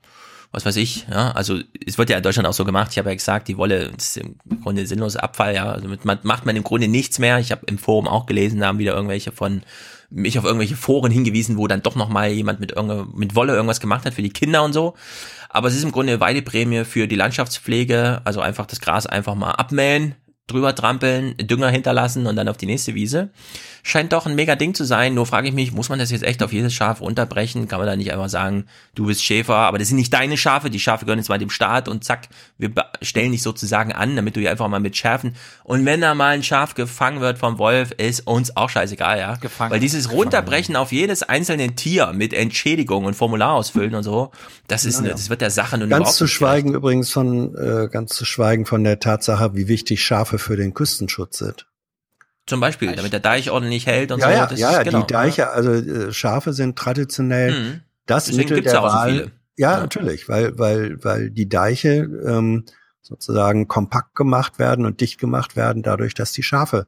was 0.54 0.64
weiß 0.64 0.76
ich, 0.76 1.06
ja, 1.10 1.32
also 1.32 1.58
es 1.84 1.98
wird 1.98 2.10
ja 2.10 2.16
in 2.16 2.22
Deutschland 2.22 2.48
auch 2.48 2.54
so 2.54 2.64
gemacht, 2.64 2.92
ich 2.92 2.98
habe 2.98 3.10
ja 3.10 3.14
gesagt, 3.14 3.48
die 3.48 3.56
Wolle 3.56 3.92
ist 3.96 4.16
im 4.16 4.36
Grunde 4.62 4.86
sinnloser 4.86 5.22
Abfall, 5.24 5.54
ja, 5.54 5.72
also 5.72 5.88
mit, 5.88 6.04
macht 6.04 6.46
man 6.46 6.54
im 6.54 6.62
Grunde 6.62 6.86
nichts 6.86 7.18
mehr. 7.18 7.40
Ich 7.40 7.50
habe 7.50 7.62
im 7.66 7.76
Forum 7.76 8.06
auch 8.06 8.26
gelesen, 8.26 8.60
da 8.60 8.68
haben 8.68 8.78
wieder 8.78 8.94
irgendwelche 8.94 9.32
von 9.32 9.62
mich 10.10 10.38
auf 10.38 10.44
irgendwelche 10.44 10.76
Foren 10.76 11.10
hingewiesen, 11.10 11.56
wo 11.56 11.66
dann 11.66 11.82
doch 11.82 11.96
nochmal 11.96 12.30
jemand 12.30 12.60
mit, 12.60 12.74
mit 13.14 13.34
Wolle 13.34 13.54
irgendwas 13.54 13.80
gemacht 13.80 14.04
hat 14.04 14.14
für 14.14 14.22
die 14.22 14.30
Kinder 14.30 14.62
und 14.62 14.72
so. 14.72 14.94
Aber 15.48 15.66
es 15.66 15.74
ist 15.74 15.82
im 15.82 15.90
Grunde 15.90 16.12
eine 16.12 16.20
Weideprämie 16.20 16.84
für 16.84 17.08
die 17.08 17.16
Landschaftspflege, 17.16 18.20
also 18.24 18.40
einfach 18.40 18.66
das 18.66 18.80
Gras 18.80 19.06
einfach 19.06 19.34
mal 19.34 19.52
abmähen, 19.52 20.14
drüber 20.46 20.74
trampeln, 20.74 21.36
Dünger 21.38 21.70
hinterlassen 21.70 22.26
und 22.26 22.36
dann 22.36 22.48
auf 22.48 22.56
die 22.56 22.66
nächste 22.66 22.94
Wiese. 22.94 23.30
Scheint 23.86 24.14
doch 24.14 24.24
ein 24.24 24.34
mega 24.34 24.56
Ding 24.56 24.72
zu 24.72 24.84
sein. 24.84 25.12
Nur 25.12 25.26
frage 25.26 25.48
ich 25.48 25.52
mich, 25.54 25.70
muss 25.70 25.90
man 25.90 25.98
das 25.98 26.10
jetzt 26.10 26.24
echt 26.24 26.42
auf 26.42 26.54
jedes 26.54 26.72
Schaf 26.72 27.02
runterbrechen? 27.02 27.68
Kann 27.68 27.80
man 27.80 27.86
da 27.86 27.96
nicht 27.96 28.14
einfach 28.14 28.30
sagen, 28.30 28.64
du 28.94 29.04
bist 29.04 29.22
Schäfer, 29.22 29.56
aber 29.56 29.76
das 29.76 29.88
sind 29.88 29.98
nicht 29.98 30.12
deine 30.12 30.38
Schafe, 30.38 30.70
die 30.70 30.80
Schafe 30.80 31.04
gehören 31.04 31.18
jetzt 31.18 31.28
mal 31.28 31.38
dem 31.38 31.50
Staat 31.50 31.86
und 31.86 32.02
zack, 32.02 32.28
wir 32.56 32.70
stellen 33.02 33.32
dich 33.32 33.42
sozusagen 33.42 33.92
an, 33.92 34.16
damit 34.16 34.36
du 34.36 34.40
hier 34.40 34.50
einfach 34.50 34.68
mal 34.68 34.80
mit 34.80 34.96
Schärfen. 34.96 35.36
Und 35.64 35.84
wenn 35.84 36.00
da 36.00 36.14
mal 36.14 36.34
ein 36.34 36.42
Schaf 36.42 36.74
gefangen 36.74 37.20
wird 37.20 37.36
vom 37.36 37.58
Wolf, 37.58 37.92
ist 37.92 38.26
uns 38.26 38.56
auch 38.56 38.70
scheißegal, 38.70 39.18
ja. 39.18 39.36
Gefangen. 39.36 39.70
Weil 39.70 39.80
dieses 39.80 40.10
Runterbrechen 40.10 40.76
auf 40.76 40.90
jedes 40.90 41.22
einzelne 41.22 41.74
Tier 41.74 42.14
mit 42.14 42.32
Entschädigung 42.32 43.04
und 43.04 43.12
Formular 43.12 43.52
ausfüllen 43.52 43.94
und 43.94 44.02
so, 44.02 44.30
das 44.66 44.86
ist, 44.86 45.00
Ja, 45.00 45.08
ja. 45.08 45.12
das 45.12 45.28
wird 45.28 45.42
der 45.42 45.50
Sache 45.50 45.76
nun 45.76 45.90
Ganz 45.90 46.16
zu 46.16 46.24
nicht 46.24 46.32
schweigen 46.32 46.72
übrigens 46.72 47.10
von, 47.10 47.54
äh, 47.54 47.88
ganz 47.92 48.14
zu 48.14 48.24
schweigen 48.24 48.64
von 48.64 48.82
der 48.82 48.98
Tatsache, 48.98 49.54
wie 49.54 49.68
wichtig 49.68 50.02
Schafe 50.02 50.38
für 50.38 50.56
den 50.56 50.72
Küstenschutz 50.72 51.36
sind. 51.36 51.66
Zum 52.46 52.60
Beispiel, 52.60 52.94
damit 52.94 53.12
der 53.12 53.20
Deich 53.20 53.50
ordentlich 53.50 53.86
hält 53.86 54.12
und 54.12 54.20
ja, 54.20 54.26
so. 54.26 54.32
ja, 54.32 54.38
ja, 54.38 54.44
ist, 54.44 54.58
ja, 54.60 54.82
genau, 54.82 55.00
die 55.00 55.12
Deiche, 55.12 55.48
also 55.50 55.72
äh, 55.72 56.12
Schafe 56.12 56.52
sind 56.52 56.76
traditionell 56.76 57.52
Mhm. 57.52 57.80
das 58.06 58.26
Deswegen 58.26 58.38
Mittel 58.42 58.54
gibt's 58.56 58.72
der 58.72 58.80
ja 58.80 58.86
auch 58.86 58.90
so 58.90 58.96
Wahl. 58.96 59.10
viele. 59.10 59.30
Ja, 59.56 59.78
natürlich, 59.78 60.28
weil, 60.28 60.58
weil, 60.58 61.02
weil 61.04 61.30
die 61.30 61.48
Deiche 61.48 62.08
ähm, 62.26 62.64
sozusagen 63.00 63.68
kompakt 63.68 64.14
gemacht 64.14 64.58
werden 64.58 64.84
und 64.84 65.00
dicht 65.00 65.18
gemacht 65.18 65.56
werden, 65.56 65.82
dadurch, 65.82 66.14
dass 66.14 66.32
die 66.32 66.42
Schafe 66.42 66.86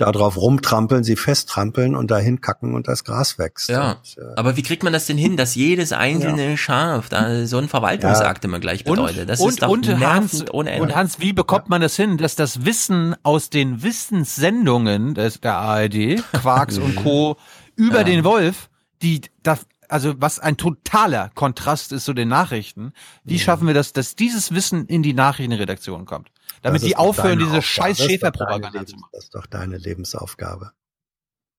da 0.00 0.12
drauf 0.12 0.36
rumtrampeln, 0.36 1.04
sie 1.04 1.16
festtrampeln 1.16 1.94
und 1.94 2.10
dahin 2.10 2.40
kacken 2.40 2.74
und 2.74 2.88
das 2.88 3.04
Gras 3.04 3.38
wächst. 3.38 3.68
Ja, 3.68 3.92
Und, 3.92 4.16
äh, 4.18 4.34
aber 4.36 4.56
wie 4.56 4.62
kriegt 4.62 4.82
man 4.82 4.92
das 4.92 5.06
denn 5.06 5.18
hin, 5.18 5.36
dass 5.36 5.54
jedes 5.54 5.92
einzelne 5.92 6.56
Schaf 6.56 7.08
da 7.08 7.46
so 7.46 7.58
ein 7.58 7.68
Verwaltungsakt 7.68 8.44
immer 8.44 8.58
gleich 8.60 8.84
bedeutet? 8.84 9.28
Das 9.28 9.40
und, 9.40 9.50
ist 9.50 9.62
doch 9.62 9.68
und, 9.68 9.88
Hans, 10.00 10.44
ohne 10.52 10.70
Ende. 10.70 10.82
und 10.82 10.94
Hans, 10.96 11.20
wie 11.20 11.32
bekommt 11.32 11.68
man 11.68 11.80
das 11.80 11.96
hin, 11.96 12.16
dass 12.18 12.36
das 12.36 12.64
Wissen 12.64 13.14
aus 13.22 13.50
den 13.50 13.82
Wissenssendungen 13.82 15.14
des, 15.14 15.40
der 15.40 15.56
ARD, 15.56 16.22
Quarks 16.32 16.78
und 16.78 16.96
Co. 16.96 17.36
über 17.76 17.98
Ja. 17.98 18.04
den 18.04 18.24
Wolf, 18.24 18.68
die 19.02 19.20
das, 19.42 19.66
also 19.88 20.14
was 20.18 20.38
ein 20.38 20.56
totaler 20.56 21.30
Kontrast 21.34 21.92
ist 21.92 22.04
zu 22.04 22.12
den 22.12 22.28
Nachrichten, 22.28 22.92
wie 23.24 23.38
schaffen 23.38 23.66
wir 23.66 23.74
das, 23.74 23.92
dass 23.92 24.14
dieses 24.16 24.54
Wissen 24.54 24.86
in 24.86 25.02
die 25.02 25.14
Nachrichtenredaktion 25.14 26.04
kommt? 26.06 26.30
Damit 26.62 26.82
die 26.82 26.96
aufhören, 26.96 27.38
diese 27.38 27.58
Aufgabe. 27.58 27.62
scheiß 27.62 27.98
Das 27.98 27.98
ist 27.98 28.00
doch 28.00 28.10
Schäferpropaganda 28.10 28.70
deine 28.70 28.86
zu 28.86 28.96
machen. 28.96 29.10
Das 29.12 29.24
ist 29.24 29.34
doch 29.34 29.46
deine 29.46 29.76
Lebensaufgabe. 29.78 30.72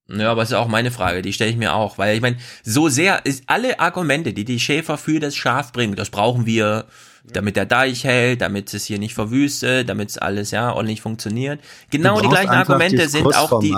Ja, 0.07 0.31
aber 0.31 0.41
es 0.41 0.49
ist 0.49 0.55
auch 0.55 0.67
meine 0.67 0.91
Frage, 0.91 1.21
die 1.21 1.33
stelle 1.33 1.51
ich 1.51 1.57
mir 1.57 1.73
auch, 1.73 1.97
weil 1.97 2.15
ich 2.15 2.21
meine, 2.21 2.37
so 2.63 2.89
sehr 2.89 3.25
ist 3.25 3.43
alle 3.47 3.79
Argumente, 3.79 4.33
die 4.33 4.45
die 4.45 4.59
Schäfer 4.59 4.97
für 4.97 5.19
das 5.19 5.35
Schaf 5.35 5.71
bringen, 5.71 5.95
das 5.95 6.09
brauchen 6.09 6.45
wir, 6.45 6.85
damit 7.23 7.55
der 7.55 7.65
Deich 7.65 8.03
hält, 8.03 8.41
damit 8.41 8.73
es 8.73 8.85
hier 8.85 8.97
nicht 8.97 9.13
verwüstet, 9.13 9.87
damit 9.87 10.09
es 10.09 10.17
alles 10.17 10.51
ja 10.51 10.73
ordentlich 10.73 11.01
funktioniert. 11.01 11.59
Genau 11.91 12.19
die 12.19 12.27
gleichen 12.27 12.49
Argumente 12.49 13.07
sind 13.09 13.27
auch 13.35 13.59
die. 13.59 13.75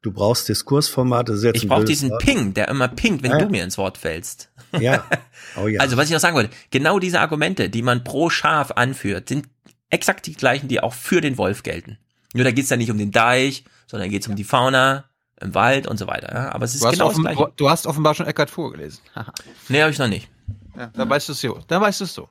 Du 0.00 0.12
brauchst 0.12 0.48
Diskursformate. 0.48 1.52
ich 1.54 1.66
brauche 1.66 1.84
diesen 1.84 2.10
Wort. 2.10 2.22
Ping, 2.22 2.54
der 2.54 2.68
immer 2.68 2.88
pingt, 2.88 3.22
wenn 3.22 3.32
ja. 3.32 3.38
du 3.38 3.48
mir 3.48 3.64
ins 3.64 3.78
Wort 3.78 3.98
fällst. 3.98 4.50
Ja. 4.78 5.04
Oh 5.56 5.68
ja. 5.68 5.78
Also 5.78 5.96
was 5.96 6.06
ich 6.06 6.12
noch 6.12 6.20
sagen 6.20 6.34
wollte, 6.34 6.50
genau 6.70 6.98
diese 6.98 7.20
Argumente, 7.20 7.68
die 7.68 7.82
man 7.82 8.02
pro 8.02 8.28
Schaf 8.28 8.72
anführt, 8.72 9.28
sind 9.28 9.46
exakt 9.94 10.26
die 10.26 10.34
gleichen, 10.34 10.68
die 10.68 10.80
auch 10.80 10.92
für 10.92 11.20
den 11.20 11.38
Wolf 11.38 11.62
gelten. 11.62 11.98
Nur 12.34 12.44
da 12.44 12.50
geht's 12.50 12.68
dann 12.68 12.80
nicht 12.80 12.90
um 12.90 12.98
den 12.98 13.12
Deich, 13.12 13.64
sondern 13.86 14.10
geht's 14.10 14.28
um 14.28 14.36
die 14.36 14.44
Fauna 14.44 15.04
im 15.40 15.54
Wald 15.54 15.86
und 15.86 15.98
so 15.98 16.06
weiter. 16.06 16.32
Ja? 16.32 16.52
Aber 16.52 16.64
es 16.64 16.74
ist 16.74 16.88
genau 16.88 17.08
das 17.08 17.18
Gleiche. 17.20 17.52
Du 17.56 17.70
hast 17.70 17.86
offenbar 17.86 18.14
schon 18.14 18.26
Eckart 18.26 18.50
vorgelesen. 18.50 19.00
nee, 19.68 19.80
habe 19.80 19.92
ich 19.92 19.98
noch 19.98 20.08
nicht. 20.08 20.28
Ja, 20.76 20.88
dann 20.88 21.08
weißt 21.08 21.28
du 21.28 21.32
es 21.32 21.40
so. 21.40 21.60
Dann 21.68 21.80
weißt 21.80 22.00
du 22.00 22.04
es 22.04 22.14
so. 22.14 22.28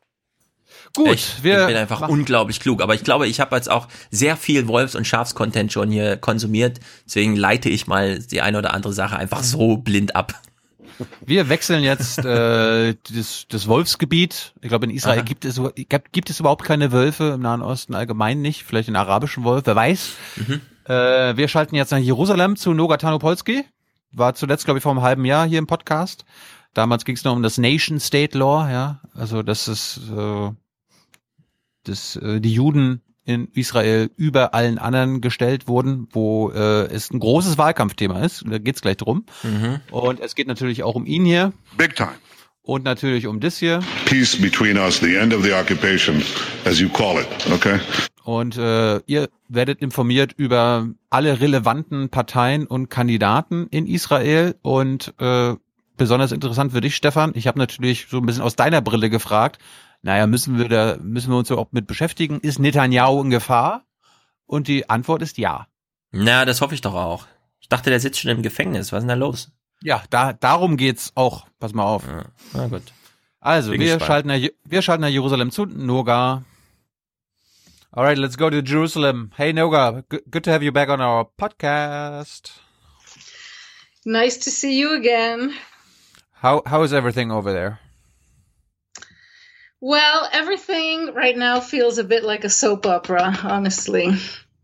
Gut, 0.95 1.16
ich, 1.16 1.43
wir 1.43 1.61
ich 1.61 1.67
bin 1.67 1.75
einfach 1.77 2.08
unglaublich 2.08 2.59
klug, 2.59 2.82
aber 2.82 2.93
ich 2.93 3.03
glaube, 3.03 3.27
ich 3.27 3.40
habe 3.40 3.56
jetzt 3.56 3.69
auch 3.69 3.88
sehr 4.11 4.38
viel 4.38 4.67
Wolfs- 4.67 4.95
und 4.95 5.08
Schafscontent 5.08 5.72
schon 5.72 5.90
hier 5.90 6.17
konsumiert, 6.17 6.80
deswegen 7.06 7.35
leite 7.35 7.69
ich 7.69 7.88
mal 7.88 8.19
die 8.19 8.42
eine 8.42 8.58
oder 8.58 8.74
andere 8.74 8.93
Sache 8.93 9.16
einfach 9.16 9.43
so 9.43 9.77
blind 9.77 10.16
ab. 10.16 10.40
Wir 11.25 11.49
wechseln 11.49 11.83
jetzt 11.83 12.19
äh, 12.19 12.95
das, 13.13 13.45
das 13.47 13.67
Wolfsgebiet. 13.67 14.53
Ich 14.61 14.69
glaube, 14.69 14.85
in 14.85 14.91
Israel 14.91 15.23
gibt 15.23 15.45
es, 15.45 15.61
gibt 16.11 16.30
es 16.30 16.39
überhaupt 16.39 16.63
keine 16.63 16.91
Wölfe, 16.91 17.33
im 17.35 17.41
Nahen 17.41 17.61
Osten 17.61 17.95
allgemein 17.95 18.41
nicht, 18.41 18.63
vielleicht 18.63 18.88
den 18.88 18.95
arabischen 18.95 19.43
Wolf, 19.43 19.63
wer 19.65 19.75
weiß. 19.75 20.11
Mhm. 20.35 20.61
Äh, 20.85 21.38
wir 21.38 21.47
schalten 21.47 21.75
jetzt 21.75 21.91
nach 21.91 21.97
Jerusalem 21.97 22.55
zu 22.55 22.73
Noga 22.73 22.97
Tanopolsky. 22.97 23.65
War 24.11 24.35
zuletzt, 24.35 24.65
glaube 24.65 24.80
ich, 24.80 24.83
vor 24.83 24.91
einem 24.91 25.01
halben 25.01 25.25
Jahr 25.25 25.47
hier 25.47 25.59
im 25.59 25.67
Podcast. 25.67 26.25
Damals 26.73 27.05
ging 27.05 27.15
es 27.15 27.23
noch 27.23 27.33
um 27.33 27.43
das 27.43 27.57
Nation 27.57 27.99
State 27.99 28.38
Law, 28.38 28.69
ja. 28.69 28.99
Also 29.13 29.43
das 29.43 29.67
ist 29.67 30.01
äh, 30.15 30.51
dass 31.83 32.15
äh, 32.15 32.39
die 32.39 32.53
Juden 32.53 33.01
in 33.25 33.47
Israel 33.53 34.11
über 34.17 34.53
allen 34.53 34.77
anderen 34.77 35.21
gestellt 35.21 35.67
wurden, 35.67 36.07
wo 36.11 36.51
äh, 36.51 36.85
es 36.87 37.11
ein 37.11 37.19
großes 37.19 37.57
Wahlkampfthema 37.57 38.21
ist. 38.21 38.43
Da 38.47 38.57
geht's 38.57 38.81
gleich 38.81 38.97
drum. 38.97 39.25
Mhm. 39.43 39.79
Und 39.91 40.19
es 40.19 40.35
geht 40.35 40.47
natürlich 40.47 40.83
auch 40.83 40.95
um 40.95 41.05
ihn 41.05 41.25
hier. 41.25 41.53
Big 41.77 41.95
time. 41.95 42.15
Und 42.61 42.85
natürlich 42.85 43.27
um 43.27 43.39
das 43.39 43.57
hier. 43.57 43.81
Peace 44.05 44.41
between 44.41 44.77
us, 44.77 44.99
the 44.99 45.15
end 45.15 45.33
of 45.33 45.43
the 45.43 45.53
occupation, 45.53 46.23
as 46.65 46.79
you 46.79 46.87
call 46.87 47.19
it, 47.19 47.27
okay? 47.51 47.79
Und 48.23 48.57
äh, 48.57 48.99
ihr 49.05 49.29
werdet 49.49 49.81
informiert 49.81 50.31
über 50.37 50.87
alle 51.09 51.41
relevanten 51.41 52.07
Parteien 52.07 52.65
und 52.65 52.89
Kandidaten 52.89 53.67
in 53.69 53.85
Israel. 53.85 54.55
Und 54.61 55.13
äh, 55.19 55.55
besonders 55.97 56.31
interessant 56.31 56.71
für 56.71 56.79
dich, 56.79 56.95
Stefan, 56.95 57.33
ich 57.35 57.47
habe 57.47 57.59
natürlich 57.59 58.07
so 58.09 58.17
ein 58.17 58.25
bisschen 58.25 58.43
aus 58.43 58.55
deiner 58.55 58.81
Brille 58.81 59.09
gefragt, 59.09 59.59
naja, 60.03 60.27
müssen 60.27 60.57
wir 60.59 60.67
da, 60.67 60.98
müssen 61.01 61.32
wir 61.32 61.38
uns 61.38 61.49
auch 61.49 61.72
mit 61.72 61.88
beschäftigen? 61.88 62.41
Ist 62.41 62.59
Netanyahu 62.59 63.22
in 63.23 63.30
Gefahr? 63.30 63.85
Und 64.45 64.67
die 64.67 64.90
Antwort 64.90 65.22
ist 65.22 65.38
ja. 65.38 65.67
Na, 66.11 66.43
das 66.43 66.59
hoffe 66.59 66.75
ich 66.75 66.82
doch 66.82 66.93
auch. 66.93 67.25
Ich 67.61 67.69
dachte, 67.69 67.90
der 67.90 68.01
sitzt 68.01 68.19
schon 68.19 68.30
im 68.30 68.43
Gefängnis. 68.43 68.91
Was 68.91 68.99
ist 68.99 69.09
denn 69.09 69.19
da 69.19 69.25
los? 69.25 69.51
Ja, 69.82 70.03
da, 70.09 70.33
darum 70.33 70.75
geht's 70.75 71.14
auch. 71.15 71.48
Pass 71.57 71.73
mal 71.73 71.85
auf. 71.85 72.06
Ja, 72.06 72.25
na 72.53 72.67
gut. 72.67 72.83
Also, 73.40 73.72
wir 73.72 73.99
schalten, 74.01 74.27
nach, 74.27 74.40
wir 74.65 74.82
schalten 74.82 75.01
nach 75.01 75.09
Jerusalem 75.09 75.51
zu. 75.51 75.65
Noga. 75.65 76.43
Alright, 77.91 78.17
let's 78.17 78.38
go 78.38 78.49
to 78.49 78.59
Jerusalem. 78.59 79.32
Hey, 79.35 79.53
Noga. 79.53 80.03
Good 80.09 80.43
to 80.43 80.51
have 80.51 80.64
you 80.64 80.73
back 80.73 80.90
on 80.90 80.99
our 80.99 81.30
podcast. 81.40 82.51
Nice 84.03 84.38
to 84.40 84.49
see 84.49 84.77
you 84.77 84.93
again. 84.93 85.53
How, 86.41 86.61
how 86.65 86.83
is 86.83 86.91
everything 86.91 87.32
over 87.32 87.53
there? 87.53 87.80
Well, 89.85 90.29
everything 90.31 91.13
right 91.13 91.37
now 91.37 91.59
feels 91.59 91.97
a 91.97 92.05
bit 92.05 92.23
like 92.23 92.45
a 92.45 92.49
soap 92.49 92.85
opera, 92.85 93.37
honestly. 93.43 94.13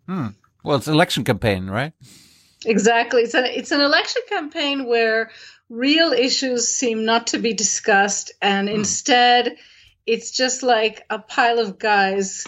Hmm. 0.07 0.27
Well, 0.63 0.77
it's 0.77 0.87
an 0.87 0.93
election 0.93 1.25
campaign, 1.25 1.67
right? 1.67 1.91
Exactly. 2.65 3.23
It's 3.23 3.33
an 3.33 3.43
it's 3.43 3.71
an 3.71 3.81
election 3.81 4.21
campaign 4.29 4.85
where 4.85 5.31
real 5.67 6.13
issues 6.13 6.69
seem 6.69 7.03
not 7.03 7.27
to 7.27 7.37
be 7.37 7.53
discussed, 7.53 8.31
and 8.41 8.69
hmm. 8.69 8.75
instead, 8.75 9.57
it's 10.05 10.31
just 10.31 10.63
like 10.63 11.05
a 11.09 11.19
pile 11.19 11.59
of 11.59 11.77
guys 11.77 12.47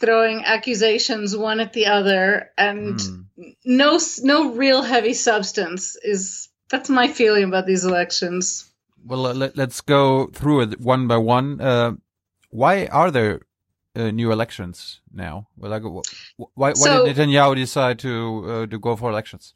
throwing 0.00 0.44
accusations 0.44 1.36
one 1.36 1.60
at 1.60 1.72
the 1.74 1.86
other, 1.86 2.50
and 2.58 3.00
hmm. 3.00 3.50
no 3.64 4.00
no 4.24 4.54
real 4.54 4.82
heavy 4.82 5.14
substance 5.14 5.96
is. 6.02 6.48
That's 6.70 6.90
my 6.90 7.06
feeling 7.06 7.44
about 7.44 7.66
these 7.66 7.84
elections 7.84 8.69
well, 9.04 9.26
uh, 9.26 9.34
let, 9.34 9.58
us 9.58 9.80
go 9.80 10.26
through 10.26 10.62
it 10.62 10.80
one 10.80 11.06
by 11.06 11.16
one. 11.16 11.60
Uh, 11.60 11.92
why 12.50 12.86
are 12.86 13.10
there 13.10 13.40
uh, 13.96 14.10
new 14.10 14.32
elections 14.32 15.00
now? 15.12 15.48
Well, 15.56 15.70
like, 15.70 15.82
why, 16.36 16.46
why 16.54 16.72
so, 16.72 17.06
did 17.06 17.16
Netanyahu 17.16 17.56
decide 17.56 17.98
to 18.00 18.44
uh, 18.46 18.66
to 18.66 18.78
go 18.78 18.96
for 18.96 19.10
elections? 19.10 19.54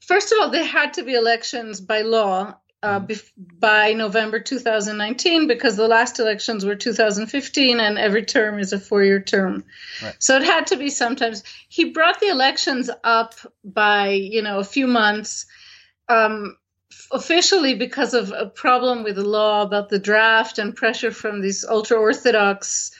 First 0.00 0.32
of 0.32 0.38
all, 0.40 0.50
there 0.50 0.64
had 0.64 0.94
to 0.94 1.04
be 1.04 1.14
elections 1.14 1.80
by 1.80 2.02
law 2.02 2.56
uh, 2.82 3.00
mm-hmm. 3.00 3.58
by 3.58 3.92
November 3.92 4.40
2019 4.40 5.46
because 5.46 5.76
the 5.76 5.86
last 5.86 6.18
elections 6.18 6.64
were 6.64 6.74
2015 6.74 7.78
and 7.78 7.98
every 7.98 8.24
term 8.24 8.58
is 8.58 8.72
a 8.72 8.80
four 8.80 9.02
year 9.02 9.20
term. 9.20 9.64
Right. 10.02 10.16
So 10.18 10.36
it 10.36 10.42
had 10.42 10.68
to 10.68 10.76
be 10.76 10.90
sometimes. 10.90 11.44
He 11.68 11.90
brought 11.90 12.20
the 12.20 12.28
elections 12.28 12.90
up 13.04 13.34
by, 13.62 14.10
you 14.10 14.42
know, 14.42 14.58
a 14.58 14.64
few 14.64 14.86
months. 14.86 15.46
Um, 16.08 16.56
officially 17.12 17.74
because 17.74 18.14
of 18.14 18.32
a 18.32 18.46
problem 18.46 19.02
with 19.02 19.16
the 19.16 19.24
law 19.24 19.62
about 19.62 19.88
the 19.88 19.98
draft 19.98 20.58
and 20.58 20.76
pressure 20.76 21.10
from 21.10 21.40
these 21.40 21.64
ultra 21.64 21.98
orthodox 21.98 22.92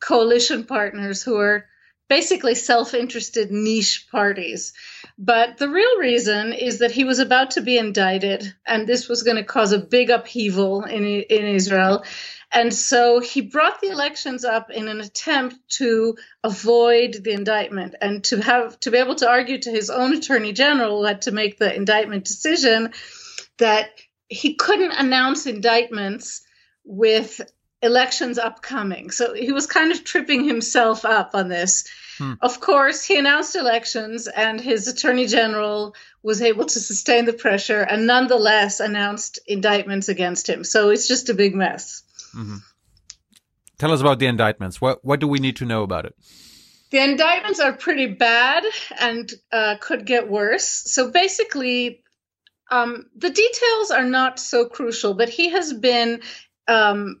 coalition 0.00 0.64
partners 0.64 1.22
who 1.22 1.36
are 1.36 1.66
basically 2.08 2.54
self 2.54 2.94
interested 2.94 3.50
niche 3.50 4.06
parties. 4.10 4.72
But 5.18 5.58
the 5.58 5.68
real 5.68 5.98
reason 5.98 6.52
is 6.52 6.78
that 6.78 6.92
he 6.92 7.04
was 7.04 7.18
about 7.18 7.52
to 7.52 7.60
be 7.60 7.76
indicted, 7.76 8.54
and 8.66 8.86
this 8.86 9.08
was 9.08 9.22
going 9.22 9.36
to 9.36 9.44
cause 9.44 9.72
a 9.72 9.78
big 9.78 10.10
upheaval 10.10 10.84
in, 10.84 11.04
in 11.04 11.44
Israel. 11.44 12.04
And 12.50 12.72
so 12.72 13.20
he 13.20 13.42
brought 13.42 13.80
the 13.82 13.90
elections 13.90 14.42
up 14.42 14.70
in 14.70 14.88
an 14.88 15.02
attempt 15.02 15.56
to 15.76 16.16
avoid 16.42 17.22
the 17.22 17.32
indictment 17.32 17.94
and 18.00 18.24
to 18.24 18.40
have 18.40 18.80
to 18.80 18.90
be 18.90 18.96
able 18.96 19.16
to 19.16 19.28
argue 19.28 19.58
to 19.58 19.70
his 19.70 19.90
own 19.90 20.14
attorney 20.14 20.54
general 20.54 21.00
who 21.00 21.04
had 21.04 21.22
to 21.22 21.30
make 21.30 21.58
the 21.58 21.74
indictment 21.74 22.24
decision 22.24 22.94
that 23.58 23.90
he 24.28 24.54
couldn't 24.54 24.92
announce 24.92 25.46
indictments 25.46 26.42
with 26.84 27.40
elections 27.82 28.38
upcoming. 28.38 29.10
So 29.10 29.34
he 29.34 29.52
was 29.52 29.66
kind 29.66 29.92
of 29.92 30.04
tripping 30.04 30.44
himself 30.44 31.04
up 31.04 31.30
on 31.34 31.48
this. 31.48 31.88
Hmm. 32.18 32.34
Of 32.40 32.60
course, 32.60 33.04
he 33.04 33.18
announced 33.18 33.54
elections, 33.54 34.26
and 34.26 34.60
his 34.60 34.88
attorney 34.88 35.26
general 35.26 35.94
was 36.22 36.42
able 36.42 36.64
to 36.64 36.80
sustain 36.80 37.24
the 37.24 37.32
pressure 37.32 37.80
and 37.80 38.06
nonetheless 38.06 38.80
announced 38.80 39.38
indictments 39.46 40.08
against 40.08 40.48
him. 40.48 40.64
So 40.64 40.90
it's 40.90 41.06
just 41.06 41.28
a 41.28 41.34
big 41.34 41.54
mess. 41.54 42.02
Mm-hmm. 42.36 42.56
Tell 43.78 43.92
us 43.92 44.00
about 44.00 44.18
the 44.18 44.26
indictments. 44.26 44.80
What 44.80 45.04
what 45.04 45.20
do 45.20 45.28
we 45.28 45.38
need 45.38 45.56
to 45.56 45.64
know 45.64 45.84
about 45.84 46.04
it? 46.04 46.16
The 46.90 47.04
indictments 47.04 47.60
are 47.60 47.72
pretty 47.72 48.06
bad 48.06 48.64
and 48.98 49.32
uh, 49.52 49.76
could 49.80 50.04
get 50.04 50.28
worse. 50.28 50.64
So 50.64 51.10
basically, 51.10 52.02
um, 52.70 53.06
the 53.16 53.30
details 53.30 53.90
are 53.90 54.04
not 54.04 54.38
so 54.38 54.66
crucial, 54.66 55.14
but 55.14 55.28
he 55.28 55.50
has 55.50 55.72
been 55.72 56.20
um, 56.66 57.20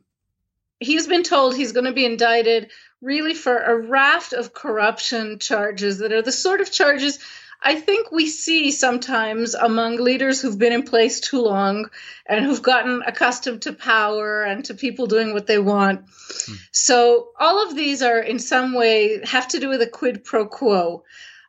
he's 0.78 1.06
been 1.06 1.22
told 1.22 1.56
he's 1.56 1.72
going 1.72 1.86
to 1.86 1.92
be 1.92 2.04
indicted 2.04 2.70
really 3.00 3.34
for 3.34 3.56
a 3.56 3.76
raft 3.76 4.32
of 4.32 4.52
corruption 4.52 5.38
charges 5.38 5.98
that 5.98 6.12
are 6.12 6.22
the 6.22 6.32
sort 6.32 6.60
of 6.60 6.70
charges 6.70 7.18
I 7.60 7.74
think 7.74 8.12
we 8.12 8.28
see 8.28 8.70
sometimes 8.70 9.54
among 9.54 9.96
leaders 9.96 10.40
who've 10.40 10.58
been 10.58 10.72
in 10.72 10.84
place 10.84 11.18
too 11.18 11.40
long 11.40 11.90
and 12.24 12.44
who've 12.44 12.62
gotten 12.62 13.02
accustomed 13.04 13.62
to 13.62 13.72
power 13.72 14.42
and 14.44 14.64
to 14.66 14.74
people 14.74 15.06
doing 15.06 15.32
what 15.32 15.46
they 15.48 15.58
want. 15.58 16.02
Hmm. 16.46 16.54
So 16.70 17.30
all 17.38 17.66
of 17.66 17.74
these 17.74 18.02
are 18.02 18.20
in 18.20 18.38
some 18.38 18.74
way 18.74 19.20
have 19.24 19.48
to 19.48 19.60
do 19.60 19.68
with 19.68 19.82
a 19.82 19.88
quid 19.88 20.24
pro 20.24 20.46
quo 20.46 21.02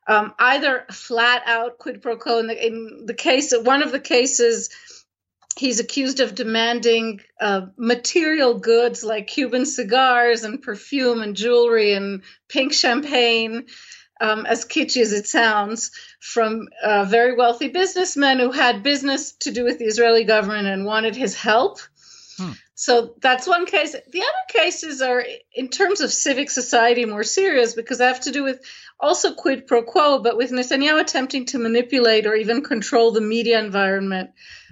um, 0.08 0.34
either 0.40 0.86
flat 0.92 1.44
out 1.46 1.78
quid 1.78 2.02
pro 2.02 2.18
quo. 2.18 2.40
In 2.40 2.48
the, 2.48 2.68
in 2.68 3.04
the 3.06 3.14
case, 3.14 3.54
one 3.54 3.84
of 3.84 3.92
the 3.92 4.00
cases, 4.00 4.70
he's 5.58 5.80
accused 5.80 6.20
of 6.20 6.36
demanding 6.36 7.22
uh, 7.40 7.68
material 7.78 8.60
goods 8.60 9.04
like 9.04 9.28
Cuban 9.28 9.66
cigars 9.66 10.44
and 10.44 10.62
perfume 10.62 11.22
and 11.22 11.36
jewelry 11.36 11.94
and 11.94 12.24
pink 12.48 12.74
champagne. 12.74 13.68
Um, 14.22 14.46
as 14.46 14.66
kitschy 14.66 15.02
as 15.02 15.14
it 15.14 15.28
sounds, 15.28 15.92
from 16.20 16.68
uh, 16.84 17.06
very 17.06 17.38
wealthy 17.38 17.70
businessmen 17.70 18.40
who 18.40 18.52
had 18.52 18.84
business 18.84 19.32
to 19.44 19.52
do 19.52 19.64
with 19.64 19.80
the 19.80 19.86
Israeli 19.86 20.26
government 20.26 20.68
and 20.68 20.84
wanted 20.84 21.16
his 21.16 21.36
help. 21.36 21.80
Hmm. 22.38 22.52
So 22.76 23.16
that's 23.22 23.48
one 23.48 23.66
case. 23.66 23.92
The 23.94 24.22
other 24.22 24.46
cases 24.50 25.02
are, 25.02 25.24
in 25.54 25.70
terms 25.70 26.02
of 26.02 26.12
civic 26.12 26.50
society, 26.50 27.06
more 27.06 27.24
serious 27.24 27.74
because 27.74 28.00
they 28.00 28.08
have 28.08 28.22
to 28.22 28.32
do 28.32 28.44
with 28.44 28.62
also 29.00 29.34
quid 29.34 29.68
pro 29.68 29.84
quo, 29.84 30.20
but 30.20 30.38
with 30.38 30.52
Netanyahu 30.52 31.00
attempting 31.00 31.46
to 31.48 31.60
manipulate 31.60 32.26
or 32.26 32.36
even 32.36 32.64
control 32.64 33.12
the 33.12 33.22
media 33.22 33.60
environment 33.60 34.32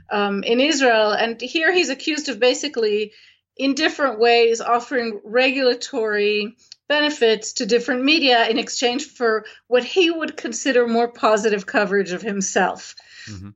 um, 0.09 0.43
in 0.43 0.59
Israel. 0.59 1.11
And 1.11 1.39
here 1.39 1.71
he's 1.71 1.89
accused 1.89 2.29
of 2.29 2.39
basically 2.39 3.13
in 3.55 3.73
different 3.73 4.19
ways 4.19 4.61
offering 4.61 5.21
regulatory 5.23 6.55
benefits 6.87 7.53
to 7.53 7.65
different 7.65 8.03
media 8.03 8.47
in 8.47 8.57
exchange 8.57 9.05
for 9.05 9.45
what 9.67 9.83
he 9.83 10.09
would 10.11 10.37
consider 10.37 10.87
more 10.87 11.07
positive 11.07 11.65
coverage 11.65 12.11
of 12.11 12.21
himself. 12.21 12.95
Mm-hmm. 13.29 13.49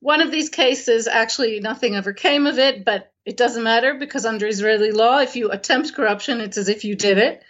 One 0.00 0.20
of 0.20 0.30
these 0.30 0.50
cases, 0.50 1.08
actually, 1.08 1.60
nothing 1.60 1.96
ever 1.96 2.12
came 2.12 2.46
of 2.46 2.58
it, 2.58 2.84
but 2.84 3.10
it 3.24 3.36
doesn't 3.36 3.62
matter 3.62 3.94
because 3.94 4.26
under 4.26 4.46
Israeli 4.46 4.92
law, 4.92 5.18
if 5.18 5.34
you 5.34 5.50
attempt 5.50 5.94
corruption, 5.94 6.40
it's 6.40 6.58
as 6.58 6.68
if 6.68 6.84
you 6.84 6.94
did 6.94 7.18
it. 7.18 7.42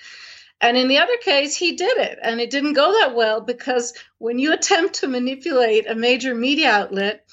And 0.61 0.77
in 0.77 0.89
the 0.89 0.99
other 0.99 1.17
case, 1.19 1.57
he 1.57 1.77
did 1.77 1.99
it, 1.99 2.19
and 2.23 2.41
it 2.41 2.51
didn't 2.51 2.73
go 2.73 2.93
that 2.93 3.15
well 3.15 3.41
because 3.41 3.93
when 4.19 4.39
you 4.39 4.53
attempt 4.53 4.97
to 4.97 5.09
manipulate 5.09 5.89
a 5.89 5.95
major 5.95 6.35
media 6.35 6.71
outlet, 6.71 7.27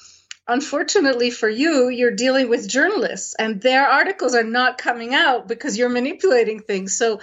unfortunately 0.46 1.30
for 1.30 1.48
you, 1.48 1.88
you're 1.88 2.14
dealing 2.14 2.48
with 2.48 2.68
journalists, 2.68 3.34
and 3.38 3.60
their 3.60 3.86
articles 3.86 4.34
are 4.34 4.44
not 4.44 4.76
coming 4.76 5.14
out 5.14 5.48
because 5.48 5.78
you're 5.78 5.88
manipulating 5.88 6.60
things. 6.60 6.96
So 6.96 7.20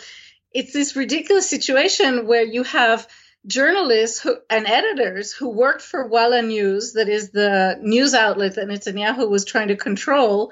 it's 0.52 0.74
this 0.74 0.96
ridiculous 0.96 1.50
situation 1.50 2.26
where 2.26 2.44
you 2.44 2.64
have 2.64 3.08
journalists 3.46 4.20
who, 4.20 4.36
and 4.50 4.68
editors 4.68 5.32
who 5.32 5.50
worked 5.50 5.82
for 5.82 6.08
Walla 6.08 6.42
News, 6.42 6.94
that 6.94 7.08
is 7.08 7.30
the 7.30 7.78
news 7.82 8.14
outlet 8.14 8.56
that 8.56 8.68
Netanyahu 8.68 9.30
was 9.30 9.46
trying 9.46 9.70
to 9.70 9.76
control, 9.76 10.52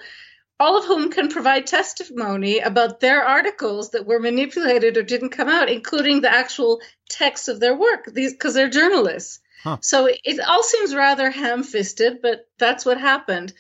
all 0.59 0.77
of 0.77 0.85
whom 0.85 1.11
can 1.11 1.29
provide 1.29 1.67
testimony 1.67 2.59
about 2.59 2.99
their 2.99 3.23
articles 3.23 3.91
that 3.91 4.05
were 4.05 4.19
manipulated 4.19 4.97
or 4.97 5.03
didn't 5.03 5.29
come 5.29 5.49
out, 5.49 5.69
including 5.69 6.21
the 6.21 6.33
actual 6.33 6.81
text 7.09 7.47
of 7.47 7.59
their 7.59 7.75
work, 7.75 8.09
because 8.13 8.53
they're 8.53 8.69
journalists. 8.69 9.39
Huh. 9.63 9.77
So 9.81 10.07
it, 10.07 10.39
all 10.39 10.63
seems 10.63 10.95
rather 10.95 11.29
ham 11.29 11.63
fisted, 11.63 12.21
but 12.21 12.47
that's 12.57 12.85
what 12.85 12.99
happened. 12.99 13.53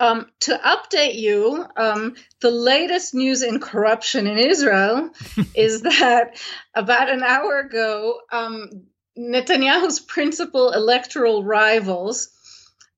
Um, 0.00 0.30
to 0.40 0.58
update 0.58 1.16
you, 1.16 1.64
um, 1.76 2.16
the 2.40 2.50
latest 2.50 3.14
news 3.14 3.42
in 3.42 3.60
corruption 3.60 4.26
in 4.26 4.38
Israel 4.38 5.10
is 5.54 5.82
that 5.82 6.40
about 6.74 7.10
an 7.10 7.22
hour 7.22 7.60
ago, 7.60 8.20
um, 8.32 8.68
Netanyahu's 9.16 10.00
principal 10.00 10.72
electoral 10.72 11.44
rivals, 11.44 12.30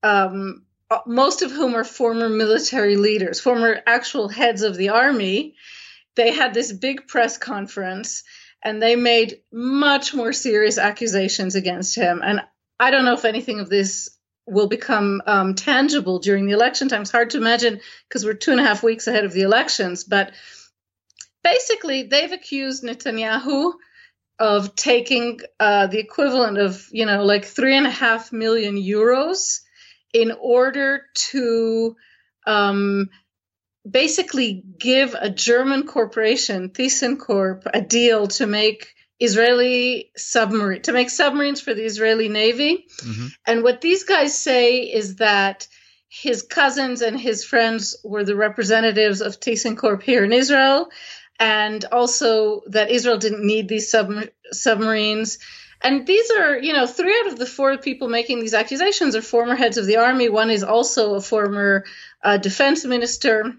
um, 0.02 0.65
most 1.06 1.42
of 1.42 1.50
whom 1.50 1.74
are 1.74 1.84
former 1.84 2.28
military 2.28 2.96
leaders, 2.96 3.40
former 3.40 3.80
actual 3.86 4.28
heads 4.28 4.62
of 4.62 4.76
the 4.76 4.90
army, 4.90 5.54
they 6.14 6.32
had 6.32 6.54
this 6.54 6.72
big 6.72 7.06
press 7.08 7.38
conference 7.38 8.22
and 8.62 8.80
they 8.80 8.96
made 8.96 9.40
much 9.52 10.14
more 10.14 10.32
serious 10.32 10.78
accusations 10.78 11.54
against 11.54 11.96
him. 11.96 12.22
And 12.24 12.40
I 12.80 12.90
don't 12.90 13.04
know 13.04 13.14
if 13.14 13.24
anything 13.24 13.60
of 13.60 13.68
this 13.68 14.10
will 14.46 14.68
become 14.68 15.22
um, 15.26 15.54
tangible 15.54 16.20
during 16.20 16.46
the 16.46 16.52
election 16.52 16.88
time. 16.88 17.02
It's 17.02 17.10
hard 17.10 17.30
to 17.30 17.38
imagine 17.38 17.80
because 18.08 18.24
we're 18.24 18.34
two 18.34 18.52
and 18.52 18.60
a 18.60 18.64
half 18.64 18.82
weeks 18.82 19.06
ahead 19.06 19.24
of 19.24 19.32
the 19.32 19.42
elections. 19.42 20.04
But 20.04 20.32
basically, 21.42 22.04
they've 22.04 22.32
accused 22.32 22.84
Netanyahu 22.84 23.72
of 24.38 24.76
taking 24.76 25.40
uh, 25.58 25.88
the 25.88 25.98
equivalent 25.98 26.58
of, 26.58 26.86
you 26.92 27.06
know, 27.06 27.24
like 27.24 27.44
three 27.44 27.76
and 27.76 27.86
a 27.86 27.90
half 27.90 28.32
million 28.32 28.76
euros 28.76 29.60
in 30.12 30.32
order 30.40 31.02
to 31.30 31.96
um, 32.46 33.10
basically 33.88 34.62
give 34.78 35.14
a 35.18 35.30
German 35.30 35.86
corporation, 35.86 36.70
ThyssenKrupp, 36.70 37.62
a 37.72 37.80
deal 37.80 38.26
to 38.28 38.46
make 38.46 38.94
Israeli 39.18 40.10
submarine 40.16 40.82
to 40.82 40.92
make 40.92 41.08
submarines 41.08 41.60
for 41.60 41.72
the 41.72 41.84
Israeli 41.84 42.28
Navy. 42.28 42.86
Mm-hmm. 42.98 43.26
And 43.46 43.62
what 43.62 43.80
these 43.80 44.04
guys 44.04 44.36
say 44.36 44.80
is 44.80 45.16
that 45.16 45.66
his 46.08 46.42
cousins 46.42 47.02
and 47.02 47.18
his 47.18 47.44
friends 47.44 47.96
were 48.04 48.24
the 48.24 48.36
representatives 48.36 49.20
of 49.20 49.40
ThyssenKrupp 49.40 50.02
here 50.02 50.24
in 50.24 50.32
Israel, 50.32 50.90
and 51.38 51.84
also 51.86 52.62
that 52.68 52.90
Israel 52.90 53.18
didn't 53.18 53.46
need 53.46 53.68
these 53.68 53.90
sub- 53.90 54.28
submarines. 54.52 55.38
And 55.82 56.06
these 56.06 56.30
are, 56.30 56.58
you 56.58 56.72
know, 56.72 56.86
three 56.86 57.20
out 57.20 57.32
of 57.32 57.38
the 57.38 57.46
four 57.46 57.76
people 57.78 58.08
making 58.08 58.40
these 58.40 58.54
accusations 58.54 59.14
are 59.14 59.22
former 59.22 59.54
heads 59.54 59.76
of 59.76 59.86
the 59.86 59.98
army. 59.98 60.28
One 60.28 60.50
is 60.50 60.64
also 60.64 61.14
a 61.14 61.20
former 61.20 61.84
uh, 62.22 62.38
defense 62.38 62.84
minister. 62.84 63.54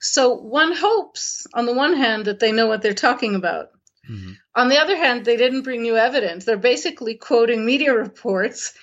So 0.00 0.34
one 0.34 0.74
hopes, 0.74 1.46
on 1.54 1.66
the 1.66 1.74
one 1.74 1.96
hand, 1.96 2.26
that 2.26 2.40
they 2.40 2.52
know 2.52 2.66
what 2.66 2.82
they're 2.82 2.94
talking 2.94 3.34
about. 3.34 3.70
Mm-hmm. 4.08 4.32
On 4.54 4.68
the 4.68 4.78
other 4.78 4.96
hand, 4.96 5.24
they 5.24 5.36
didn't 5.36 5.62
bring 5.62 5.82
new 5.82 5.96
evidence. 5.96 6.44
They're 6.44 6.56
basically 6.56 7.14
quoting 7.14 7.64
media 7.64 7.94
reports. 7.94 8.74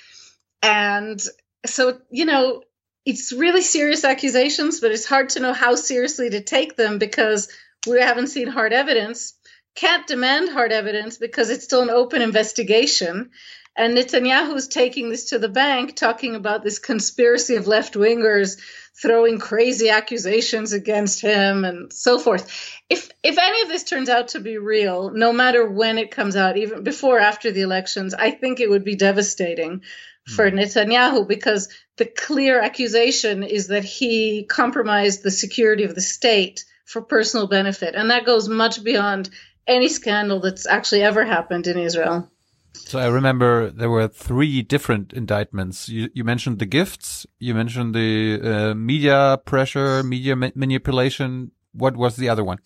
And 0.62 1.22
so, 1.66 2.00
you 2.10 2.26
know, 2.26 2.64
it's 3.06 3.32
really 3.32 3.62
serious 3.62 4.04
accusations, 4.04 4.80
but 4.80 4.92
it's 4.92 5.06
hard 5.06 5.30
to 5.30 5.40
know 5.40 5.54
how 5.54 5.76
seriously 5.76 6.30
to 6.32 6.42
take 6.42 6.76
them 6.76 6.98
because 6.98 7.50
we 7.88 8.00
haven't 8.00 8.28
seen 8.28 8.48
hard 8.48 8.74
evidence. 8.74 9.34
Can't 9.76 10.08
demand 10.08 10.50
hard 10.50 10.72
evidence 10.72 11.18
because 11.18 11.50
it's 11.50 11.66
still 11.66 11.82
an 11.82 11.90
open 11.90 12.22
investigation. 12.22 13.32
And 13.76 13.98
Netanyahu's 13.98 14.70
taking 14.70 15.10
this 15.10 15.32
to 15.32 15.40
the 15.40 15.50
bank, 15.50 15.96
talking 15.96 16.36
about 16.36 16.64
this 16.64 16.80
conspiracy 16.80 17.56
of 17.56 17.68
left 17.68 17.94
wingers 17.96 18.58
throwing 19.02 19.40
crazy 19.40 19.90
accusations 19.90 20.72
against 20.72 21.20
him 21.20 21.66
and 21.66 21.92
so 21.92 22.18
forth. 22.18 22.72
If 22.90 23.10
if 23.22 23.38
any 23.38 23.62
of 23.64 23.68
this 23.68 23.84
turns 23.84 24.08
out 24.08 24.30
to 24.30 24.40
be 24.40 24.58
real, 24.58 25.12
no 25.12 25.34
matter 25.34 25.68
when 25.68 25.98
it 25.98 26.12
comes 26.12 26.38
out, 26.38 26.56
even 26.56 26.84
before 26.84 27.18
or 27.18 27.20
after 27.20 27.52
the 27.52 27.62
elections, 27.62 28.14
I 28.14 28.32
think 28.32 28.60
it 28.60 28.70
would 28.70 28.86
be 28.86 28.96
devastating 28.96 29.82
for 30.26 30.50
hmm. 30.50 30.58
Netanyahu 30.58 31.28
because 31.28 31.68
the 31.98 32.06
clear 32.06 32.62
accusation 32.62 33.44
is 33.44 33.68
that 33.68 33.84
he 33.84 34.46
compromised 34.46 35.22
the 35.22 35.32
security 35.32 35.84
of 35.84 35.96
the 35.96 36.02
state 36.02 36.64
for 36.86 37.02
personal 37.02 37.48
benefit. 37.48 37.96
And 37.96 38.12
that 38.12 38.26
goes 38.26 38.48
much 38.48 38.84
beyond 38.84 39.30
any 39.68 39.88
scandal 39.88 40.40
that's 40.40 40.66
actually 40.66 41.04
ever 41.04 41.26
happened 41.26 41.68
in 41.68 41.78
Israel. 41.78 42.30
So 42.74 43.00
I 43.00 43.08
remember 43.08 43.72
there 43.72 43.90
were 43.90 44.08
three 44.08 44.62
different 44.62 45.14
indictments. 45.14 45.90
You, 45.90 46.10
you 46.14 46.24
mentioned 46.24 46.60
the 46.60 46.66
gifts, 46.66 47.26
you 47.40 47.56
mentioned 47.56 47.96
the 47.96 48.42
uh, 48.44 48.74
media 48.76 49.40
pressure, 49.46 50.04
media 50.04 50.36
ma 50.36 50.50
manipulation. 50.56 51.52
What 51.72 51.98
was 51.98 52.16
the 52.16 52.30
other 52.30 52.44
one? 52.44 52.60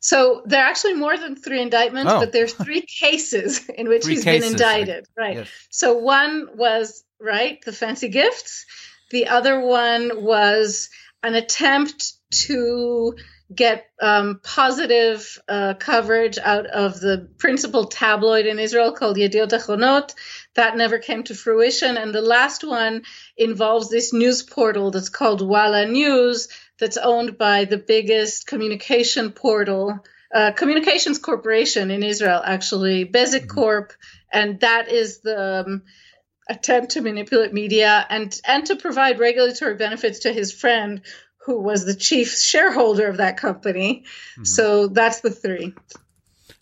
So 0.00 0.42
there 0.46 0.62
are 0.62 0.68
actually 0.68 0.94
more 0.94 1.16
than 1.16 1.34
three 1.34 1.60
indictments, 1.60 2.12
oh. 2.12 2.20
but 2.20 2.32
there's 2.32 2.52
three 2.52 2.82
cases 3.00 3.68
in 3.68 3.88
which 3.88 4.04
three 4.04 4.14
he's 4.14 4.24
cases. 4.24 4.52
been 4.52 4.52
indicted. 4.52 5.06
Right. 5.16 5.38
Yes. 5.38 5.48
So 5.70 5.98
one 5.98 6.48
was 6.54 7.02
right 7.20 7.58
the 7.64 7.72
fancy 7.72 8.08
gifts. 8.08 8.66
The 9.10 9.28
other 9.28 9.60
one 9.60 10.22
was 10.22 10.90
an 11.22 11.34
attempt 11.34 12.12
to 12.30 13.16
get 13.54 13.86
um, 14.00 14.40
positive 14.42 15.38
uh, 15.48 15.74
coverage 15.74 16.36
out 16.38 16.66
of 16.66 16.98
the 16.98 17.28
principal 17.38 17.84
tabloid 17.84 18.46
in 18.46 18.58
Israel 18.58 18.92
called 18.92 19.16
Yediot 19.16 19.50
Achronot. 19.50 20.14
That 20.54 20.76
never 20.76 20.98
came 20.98 21.22
to 21.24 21.34
fruition. 21.34 21.96
And 21.96 22.12
the 22.12 22.22
last 22.22 22.64
one 22.64 23.02
involves 23.36 23.88
this 23.88 24.12
news 24.12 24.42
portal 24.42 24.90
that's 24.90 25.10
called 25.10 25.46
Walla 25.46 25.86
News, 25.86 26.48
that's 26.80 26.96
owned 26.96 27.38
by 27.38 27.66
the 27.66 27.78
biggest 27.78 28.46
communication 28.46 29.30
portal, 29.30 30.00
uh, 30.34 30.50
communications 30.52 31.18
corporation 31.18 31.90
in 31.90 32.02
Israel, 32.02 32.42
actually, 32.44 33.04
Bezeq 33.04 33.42
mm-hmm. 33.42 33.48
Corp. 33.48 33.92
And 34.32 34.58
that 34.60 34.90
is 34.90 35.20
the 35.20 35.64
um, 35.66 35.82
attempt 36.48 36.92
to 36.92 37.00
manipulate 37.00 37.52
media 37.52 38.04
and, 38.08 38.38
and 38.46 38.66
to 38.66 38.76
provide 38.76 39.18
regulatory 39.18 39.76
benefits 39.76 40.20
to 40.20 40.32
his 40.32 40.52
friend 40.52 41.02
who 41.46 41.60
was 41.60 41.84
the 41.84 41.94
chief 41.94 42.36
shareholder 42.36 43.06
of 43.06 43.18
that 43.18 43.36
company. 43.36 44.02
Mm-hmm. 44.32 44.44
So 44.44 44.88
that's 44.88 45.20
the 45.20 45.30
three. 45.30 45.74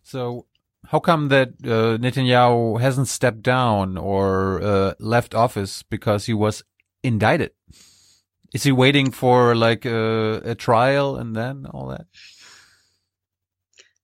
So 0.03 0.45
how 0.87 1.01
come 1.01 1.29
that 1.29 1.49
uh, 1.65 1.97
Netanyahu 1.97 2.79
hasn't 2.79 3.09
stepped 3.09 3.43
down 3.43 3.97
or 3.97 4.63
uh, 4.63 4.95
left 5.01 5.35
office 5.35 5.83
because 5.83 6.27
he 6.27 6.35
was 6.35 6.63
indicted? 7.03 7.53
Is 8.53 8.63
he 8.63 8.73
waiting 8.73 9.11
for 9.11 9.57
like 9.57 9.87
a, 9.87 10.43
a 10.45 10.55
trial 10.55 11.17
and 11.17 11.35
then 11.35 11.67
all 11.67 11.89
that? 11.89 12.07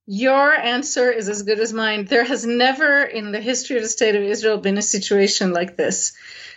Your 0.06 0.52
answer 0.52 1.12
is 1.12 1.28
as 1.28 1.42
good 1.42 1.60
as 1.60 1.74
mine. 1.74 2.06
There 2.06 2.24
has 2.24 2.46
never 2.46 3.02
in 3.02 3.32
the 3.32 3.40
history 3.40 3.76
of 3.76 3.82
the 3.82 3.88
state 3.88 4.16
of 4.16 4.22
Israel 4.22 4.56
been 4.56 4.78
a 4.78 4.82
situation 4.82 5.52
like 5.52 5.76
this. 5.76 6.14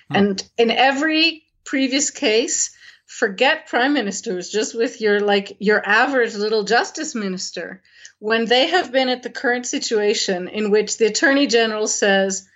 Hmm. 0.10 0.16
And 0.16 0.50
in 0.58 0.72
every 0.72 1.44
previous 1.66 2.10
case, 2.10 2.76
forget 3.20 3.68
prime 3.68 3.94
ministers 3.94 4.50
just 4.50 4.74
with 4.74 5.00
your 5.00 5.20
like 5.20 5.58
your 5.60 5.82
average 5.86 6.34
little 6.34 6.64
justice 6.64 7.14
minister. 7.14 7.82
When 8.18 8.46
they 8.46 8.68
have 8.68 8.92
been 8.92 9.10
at 9.10 9.22
the 9.22 9.30
current 9.30 9.68
situation 9.68 10.48
in 10.48 10.72
which 10.72 10.98
the 10.98 11.06
attorney 11.06 11.46
general 11.46 11.88
says 11.88 12.48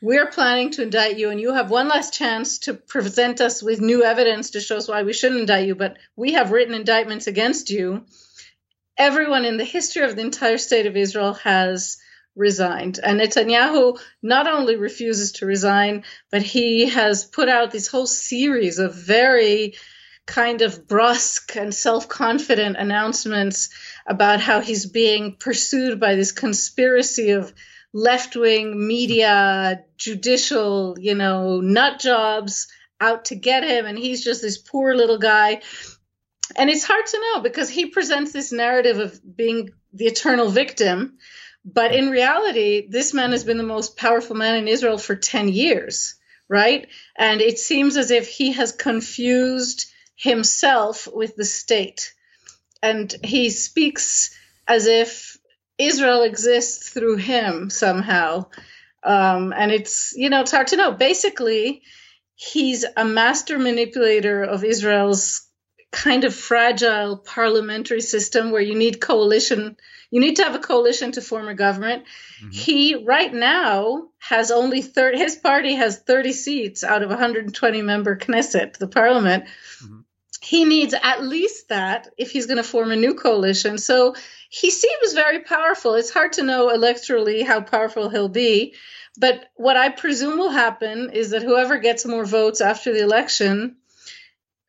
we're 0.00 0.28
planning 0.28 0.70
to 0.70 0.82
indict 0.82 1.18
you 1.18 1.28
and 1.28 1.38
you 1.38 1.52
have 1.52 1.70
one 1.70 1.88
last 1.88 2.14
chance 2.14 2.60
to 2.60 2.72
present 2.72 3.42
us 3.42 3.62
with 3.62 3.82
new 3.82 4.02
evidence 4.02 4.50
to 4.50 4.60
show 4.60 4.78
us 4.78 4.88
why 4.88 5.02
we 5.02 5.12
shouldn't 5.12 5.42
indict 5.42 5.66
you 5.66 5.74
but 5.74 5.98
we 6.16 6.32
have 6.32 6.50
written 6.50 6.72
indictments 6.74 7.26
against 7.26 7.68
you 7.68 8.06
everyone 8.96 9.44
in 9.44 9.58
the 9.58 9.64
history 9.64 10.02
of 10.02 10.16
the 10.16 10.22
entire 10.22 10.56
state 10.56 10.86
of 10.86 10.96
israel 10.96 11.34
has 11.34 11.98
resigned. 12.36 12.98
And 13.02 13.20
netanyahu 13.20 14.00
not 14.22 14.46
only 14.46 14.76
refuses 14.76 15.32
to 15.32 15.46
resign 15.46 16.04
but 16.30 16.42
he 16.42 16.88
has 16.88 17.24
put 17.24 17.48
out 17.48 17.70
this 17.70 17.88
whole 17.88 18.06
series 18.06 18.78
of 18.78 18.94
very 18.94 19.74
kind 20.30 20.62
of 20.62 20.86
brusque 20.86 21.56
and 21.56 21.74
self 21.74 22.08
confident 22.08 22.76
announcements 22.76 23.70
about 24.06 24.40
how 24.40 24.60
he's 24.60 24.86
being 24.86 25.36
pursued 25.36 25.98
by 25.98 26.14
this 26.14 26.30
conspiracy 26.30 27.30
of 27.30 27.52
left 27.92 28.36
wing 28.36 28.86
media, 28.86 29.84
judicial, 29.96 30.96
you 30.98 31.16
know, 31.16 31.60
nut 31.60 31.98
jobs 31.98 32.68
out 33.00 33.26
to 33.26 33.34
get 33.34 33.64
him. 33.64 33.86
And 33.86 33.98
he's 33.98 34.22
just 34.22 34.40
this 34.40 34.58
poor 34.58 34.94
little 34.94 35.18
guy. 35.18 35.62
And 36.56 36.70
it's 36.70 36.84
hard 36.84 37.06
to 37.06 37.20
know 37.20 37.40
because 37.40 37.68
he 37.68 37.86
presents 37.86 38.32
this 38.32 38.52
narrative 38.52 38.98
of 38.98 39.20
being 39.36 39.70
the 39.92 40.06
eternal 40.06 40.48
victim. 40.48 41.18
But 41.64 41.92
in 41.92 42.08
reality, 42.08 42.86
this 42.88 43.12
man 43.12 43.32
has 43.32 43.42
been 43.42 43.58
the 43.58 43.64
most 43.64 43.96
powerful 43.96 44.36
man 44.36 44.56
in 44.56 44.68
Israel 44.68 44.96
for 44.96 45.16
10 45.16 45.48
years, 45.48 46.14
right? 46.48 46.86
And 47.16 47.40
it 47.40 47.58
seems 47.58 47.96
as 47.96 48.12
if 48.12 48.28
he 48.28 48.52
has 48.52 48.72
confused 48.72 49.89
himself 50.20 51.08
with 51.10 51.34
the 51.34 51.44
state. 51.44 52.12
And 52.82 53.14
he 53.24 53.48
speaks 53.48 54.36
as 54.68 54.86
if 54.86 55.38
Israel 55.78 56.22
exists 56.22 56.90
through 56.90 57.16
him 57.16 57.70
somehow. 57.70 58.46
Um, 59.02 59.54
and 59.56 59.72
it's, 59.72 60.12
you 60.14 60.28
know, 60.28 60.42
it's 60.42 60.50
hard 60.50 60.68
to 60.68 60.76
know. 60.76 60.92
Basically, 60.92 61.82
he's 62.34 62.84
a 62.96 63.04
master 63.04 63.58
manipulator 63.58 64.42
of 64.42 64.62
Israel's 64.62 65.46
kind 65.90 66.24
of 66.24 66.34
fragile 66.34 67.16
parliamentary 67.16 68.02
system 68.02 68.50
where 68.50 68.60
you 68.60 68.74
need 68.74 69.00
coalition. 69.00 69.76
You 70.10 70.20
need 70.20 70.36
to 70.36 70.44
have 70.44 70.54
a 70.54 70.60
coalition 70.60 71.12
to 71.12 71.22
form 71.22 71.48
a 71.48 71.54
government. 71.54 72.04
Mm-hmm. 72.04 72.50
He 72.50 72.94
right 73.06 73.32
now 73.32 74.08
has 74.18 74.50
only 74.50 74.82
30, 74.82 75.16
his 75.16 75.36
party 75.36 75.74
has 75.74 75.98
30 75.98 76.32
seats 76.32 76.84
out 76.84 77.02
of 77.02 77.08
120 77.08 77.82
member 77.82 78.16
Knesset, 78.16 78.76
the 78.76 78.86
parliament. 78.86 79.44
Mm-hmm. 79.82 80.00
He 80.42 80.64
needs 80.64 80.94
at 80.94 81.22
least 81.22 81.68
that 81.68 82.08
if 82.16 82.30
he's 82.30 82.46
going 82.46 82.56
to 82.56 82.62
form 82.62 82.90
a 82.90 82.96
new 82.96 83.14
coalition. 83.14 83.76
So 83.78 84.14
he 84.48 84.70
seems 84.70 85.12
very 85.12 85.40
powerful. 85.40 85.94
It's 85.94 86.10
hard 86.10 86.32
to 86.34 86.42
know 86.42 86.68
electorally 86.68 87.46
how 87.46 87.60
powerful 87.60 88.08
he'll 88.08 88.28
be. 88.28 88.74
But 89.18 89.46
what 89.54 89.76
I 89.76 89.90
presume 89.90 90.38
will 90.38 90.50
happen 90.50 91.10
is 91.10 91.30
that 91.30 91.42
whoever 91.42 91.78
gets 91.78 92.06
more 92.06 92.24
votes 92.24 92.60
after 92.60 92.92
the 92.92 93.02
election, 93.02 93.76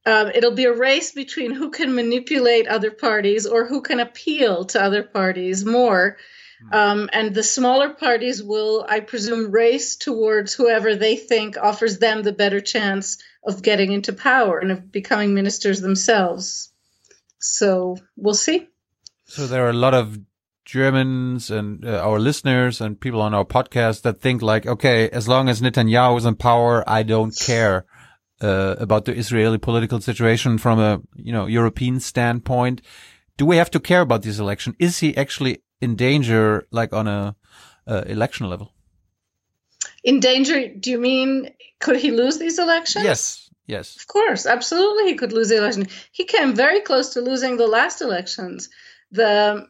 um, 0.05 0.29
it'll 0.29 0.51
be 0.51 0.65
a 0.65 0.73
race 0.73 1.11
between 1.11 1.51
who 1.51 1.69
can 1.69 1.95
manipulate 1.95 2.67
other 2.67 2.91
parties 2.91 3.45
or 3.45 3.65
who 3.65 3.81
can 3.81 3.99
appeal 3.99 4.65
to 4.65 4.81
other 4.81 5.03
parties 5.03 5.63
more. 5.63 6.17
Hmm. 6.69 6.73
Um, 6.73 7.09
and 7.13 7.33
the 7.33 7.43
smaller 7.43 7.89
parties 7.89 8.43
will, 8.43 8.85
I 8.87 8.99
presume, 8.99 9.51
race 9.51 9.95
towards 9.95 10.53
whoever 10.53 10.95
they 10.95 11.15
think 11.15 11.55
offers 11.57 11.99
them 11.99 12.23
the 12.23 12.33
better 12.33 12.59
chance 12.59 13.19
of 13.43 13.61
getting 13.61 13.91
into 13.91 14.13
power 14.13 14.59
and 14.59 14.71
of 14.71 14.91
becoming 14.91 15.33
ministers 15.33 15.81
themselves. 15.81 16.71
So 17.39 17.97
we'll 18.15 18.33
see. 18.33 18.67
So 19.25 19.47
there 19.47 19.65
are 19.65 19.69
a 19.69 19.73
lot 19.73 19.93
of 19.93 20.19
Germans 20.65 21.49
and 21.49 21.83
uh, 21.83 21.99
our 21.99 22.19
listeners 22.19 22.81
and 22.81 22.99
people 22.99 23.21
on 23.21 23.33
our 23.33 23.45
podcast 23.45 24.03
that 24.03 24.21
think 24.21 24.41
like, 24.41 24.67
okay, 24.67 25.09
as 25.09 25.27
long 25.27 25.49
as 25.49 25.61
Netanyahu 25.61 26.17
is 26.17 26.25
in 26.25 26.35
power, 26.35 26.83
I 26.87 27.03
don't 27.03 27.35
care 27.35 27.85
uh, 28.41 28.75
about 28.79 29.05
the 29.05 29.13
Israeli 29.13 29.57
political 29.57 30.01
situation 30.01 30.57
from 30.57 30.79
a 30.79 31.01
you 31.15 31.31
know 31.31 31.45
European 31.45 31.99
standpoint. 31.99 32.81
Do 33.37 33.45
we 33.45 33.57
have 33.57 33.71
to 33.71 33.79
care 33.79 34.01
about 34.01 34.21
this 34.23 34.39
election? 34.39 34.75
Is 34.79 34.99
he 34.99 35.15
actually 35.17 35.63
in 35.79 35.95
danger, 35.95 36.67
like 36.71 36.93
on 36.93 37.07
a 37.07 37.35
uh, 37.87 38.03
election 38.05 38.49
level? 38.49 38.73
In 40.03 40.19
danger? 40.19 40.67
Do 40.67 40.91
you 40.91 40.99
mean 40.99 41.51
could 41.79 41.97
he 41.97 42.11
lose 42.11 42.37
these 42.37 42.59
elections? 42.59 43.05
Yes. 43.05 43.49
Yes. 43.67 43.95
Of 43.95 44.07
course, 44.07 44.45
absolutely, 44.45 45.05
he 45.05 45.15
could 45.15 45.31
lose 45.31 45.49
the 45.49 45.57
election. 45.57 45.87
He 46.11 46.25
came 46.25 46.55
very 46.55 46.81
close 46.81 47.13
to 47.13 47.21
losing 47.21 47.55
the 47.55 47.67
last 47.67 48.01
elections 48.01 48.69
the 49.11 49.67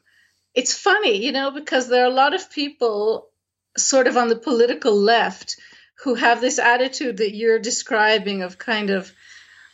it's 0.53 0.77
funny, 0.77 1.23
you 1.23 1.31
know, 1.31 1.51
because 1.51 1.87
there 1.87 2.03
are 2.03 2.11
a 2.11 2.13
lot 2.13 2.33
of 2.33 2.51
people 2.51 3.29
sort 3.77 4.07
of 4.07 4.17
on 4.17 4.27
the 4.27 4.35
political 4.35 4.93
left 4.93 5.55
who 6.03 6.15
have 6.15 6.41
this 6.41 6.59
attitude 6.59 7.17
that 7.17 7.35
you're 7.35 7.59
describing 7.59 8.41
of 8.41 8.57
kind 8.57 8.89
of 8.89 9.11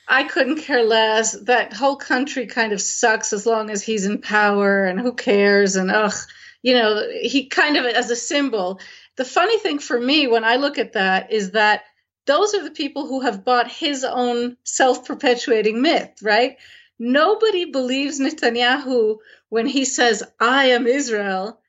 I 0.07 0.23
couldn't 0.23 0.61
care 0.61 0.83
less. 0.83 1.33
That 1.33 1.73
whole 1.73 1.97
country 1.97 2.47
kind 2.47 2.71
of 2.71 2.81
sucks 2.81 3.33
as 3.33 3.45
long 3.45 3.69
as 3.69 3.83
he's 3.83 4.05
in 4.05 4.21
power 4.21 4.85
and 4.85 4.99
who 4.99 5.13
cares 5.13 5.75
and 5.75 5.91
ugh, 5.91 6.13
you 6.61 6.73
know, 6.73 7.09
he 7.21 7.47
kind 7.47 7.75
of 7.75 7.85
as 7.85 8.09
a 8.09 8.15
symbol. 8.15 8.79
The 9.17 9.25
funny 9.25 9.59
thing 9.59 9.79
for 9.79 9.99
me 9.99 10.27
when 10.27 10.43
I 10.43 10.55
look 10.55 10.77
at 10.77 10.93
that 10.93 11.31
is 11.31 11.51
that 11.51 11.83
those 12.25 12.53
are 12.53 12.63
the 12.63 12.71
people 12.71 13.07
who 13.07 13.21
have 13.21 13.43
bought 13.43 13.71
his 13.71 14.03
own 14.03 14.57
self-perpetuating 14.63 15.81
myth, 15.81 16.19
right? 16.21 16.57
Nobody 16.99 17.65
believes 17.65 18.19
Netanyahu 18.19 19.17
when 19.49 19.65
he 19.65 19.85
says, 19.85 20.23
I 20.39 20.67
am 20.67 20.87
Israel, 20.87 21.59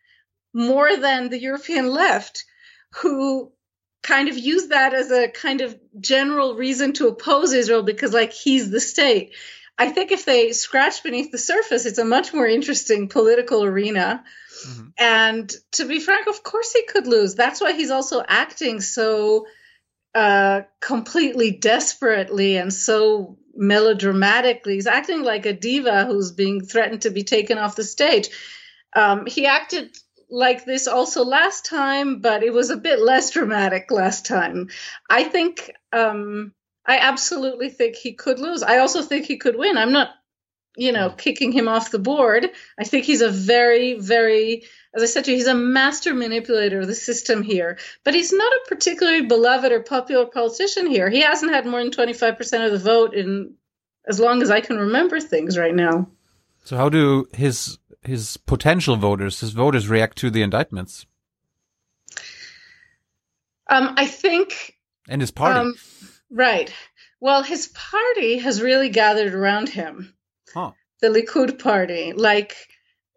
more 0.53 0.97
than 0.97 1.29
the 1.29 1.39
European 1.39 1.89
left, 1.89 2.45
who 2.97 3.53
kind 4.03 4.29
of 4.29 4.39
use 4.39 4.69
that 4.69 4.95
as 4.95 5.11
a 5.11 5.29
kind 5.29 5.61
of 5.61 5.79
general 6.01 6.55
reason 6.55 6.93
to 6.95 7.09
oppose 7.09 7.53
Israel 7.53 7.83
because, 7.83 8.13
like, 8.13 8.33
he's 8.33 8.71
the 8.71 8.81
state. 8.81 9.35
I 9.77 9.91
think 9.91 10.11
if 10.11 10.25
they 10.25 10.53
scratch 10.53 11.03
beneath 11.03 11.31
the 11.31 11.39
surface, 11.39 11.87
it's 11.87 11.99
a 11.99 12.05
much 12.05 12.35
more 12.35 12.47
interesting 12.47 13.09
political 13.09 13.65
arena. 13.65 14.25
Mm-hmm. 14.67 14.89
And 14.99 15.53
to 15.73 15.85
be 15.87 16.01
frank, 16.01 16.27
of 16.27 16.43
course 16.43 16.73
he 16.73 16.85
could 16.87 17.07
lose. 17.07 17.35
That's 17.35 17.61
why 17.61 17.73
he's 17.73 17.91
also 17.91 18.23
acting 18.27 18.81
so 18.81 19.47
uh, 20.15 20.63
completely 20.81 21.53
desperately 21.53 22.57
and 22.57 22.73
so 22.73 23.39
melodramatically. 23.55 24.75
He's 24.75 24.87
acting 24.87 25.23
like 25.23 25.47
a 25.47 25.53
diva 25.53 26.05
who's 26.07 26.33
being 26.33 26.65
threatened 26.65 27.03
to 27.03 27.11
be 27.11 27.25
taken 27.25 27.59
off 27.59 27.77
the 27.77 27.85
stage. 27.85 28.29
Um, 28.95 29.27
he 29.27 29.47
acted 29.47 29.97
like 30.31 30.65
this 30.65 30.89
also 30.89 31.25
last 31.25 31.65
time, 31.65 32.21
but 32.21 32.43
it 32.43 32.53
was 32.53 32.71
a 32.71 32.77
bit 32.77 33.01
less 33.01 33.31
dramatic 33.31 33.91
last 33.91 34.27
time. 34.27 34.69
I 35.09 35.25
think, 35.25 35.73
um, 35.93 36.53
I 36.87 36.99
absolutely 36.99 37.71
think 37.71 37.97
he 37.97 38.15
could 38.15 38.39
lose. 38.39 38.63
I 38.63 38.79
also 38.79 39.03
think 39.03 39.27
he 39.27 39.37
could 39.37 39.57
win. 39.57 39.77
I'm 39.77 39.93
not, 39.93 40.11
you 40.79 40.93
know, 40.93 41.11
kicking 41.11 41.53
him 41.53 41.69
off 41.69 41.91
the 41.91 41.99
board. 41.99 42.51
I 42.79 42.85
think 42.85 43.05
he's 43.05 43.21
a 43.21 43.31
very, 43.31 43.99
very 43.99 44.65
as 44.95 45.03
I 45.03 45.07
said 45.07 45.25
to 45.25 45.31
you, 45.31 45.37
he's 45.37 45.47
a 45.47 45.55
master 45.55 46.15
manipulator 46.15 46.81
of 46.81 46.87
the 46.87 46.95
system 46.95 47.43
here. 47.43 47.79
But 48.05 48.15
he's 48.15 48.33
not 48.33 48.53
a 48.53 48.61
particularly 48.69 49.27
beloved 49.27 49.71
or 49.71 49.81
popular 49.81 50.27
politician 50.27 50.87
here. 50.87 51.11
He 51.11 51.21
hasn't 51.21 51.53
had 51.53 51.67
more 51.67 51.83
than 51.83 51.93
25% 51.93 52.67
of 52.67 52.73
the 52.73 52.79
vote 52.79 53.15
in 53.15 53.55
as 54.07 54.19
long 54.19 54.41
as 54.43 54.51
I 54.51 54.61
can 54.61 54.79
remember 54.79 55.21
things 55.21 55.59
right 55.59 55.75
now. 55.75 56.09
So 56.65 56.77
how 56.77 56.89
do 56.89 57.29
his 57.33 57.79
his 58.03 58.37
potential 58.39 58.97
voters, 58.97 59.41
his 59.41 59.51
voters 59.51 59.89
react 59.89 60.17
to 60.19 60.31
the 60.31 60.43
indictments? 60.43 61.07
Um, 63.69 63.95
I 63.97 64.07
think 64.07 64.79
and 65.09 65.21
his 65.21 65.31
party. 65.31 65.59
Um, 65.61 65.75
right. 66.31 66.73
Well, 67.21 67.43
his 67.43 67.69
party 67.69 68.39
has 68.39 68.63
really 68.63 68.89
gathered 68.89 69.35
around 69.35 69.69
him. 69.69 70.15
Huh. 70.55 70.73
The 71.01 71.09
Likud 71.09 71.63
party. 71.63 72.13
Like 72.13 72.57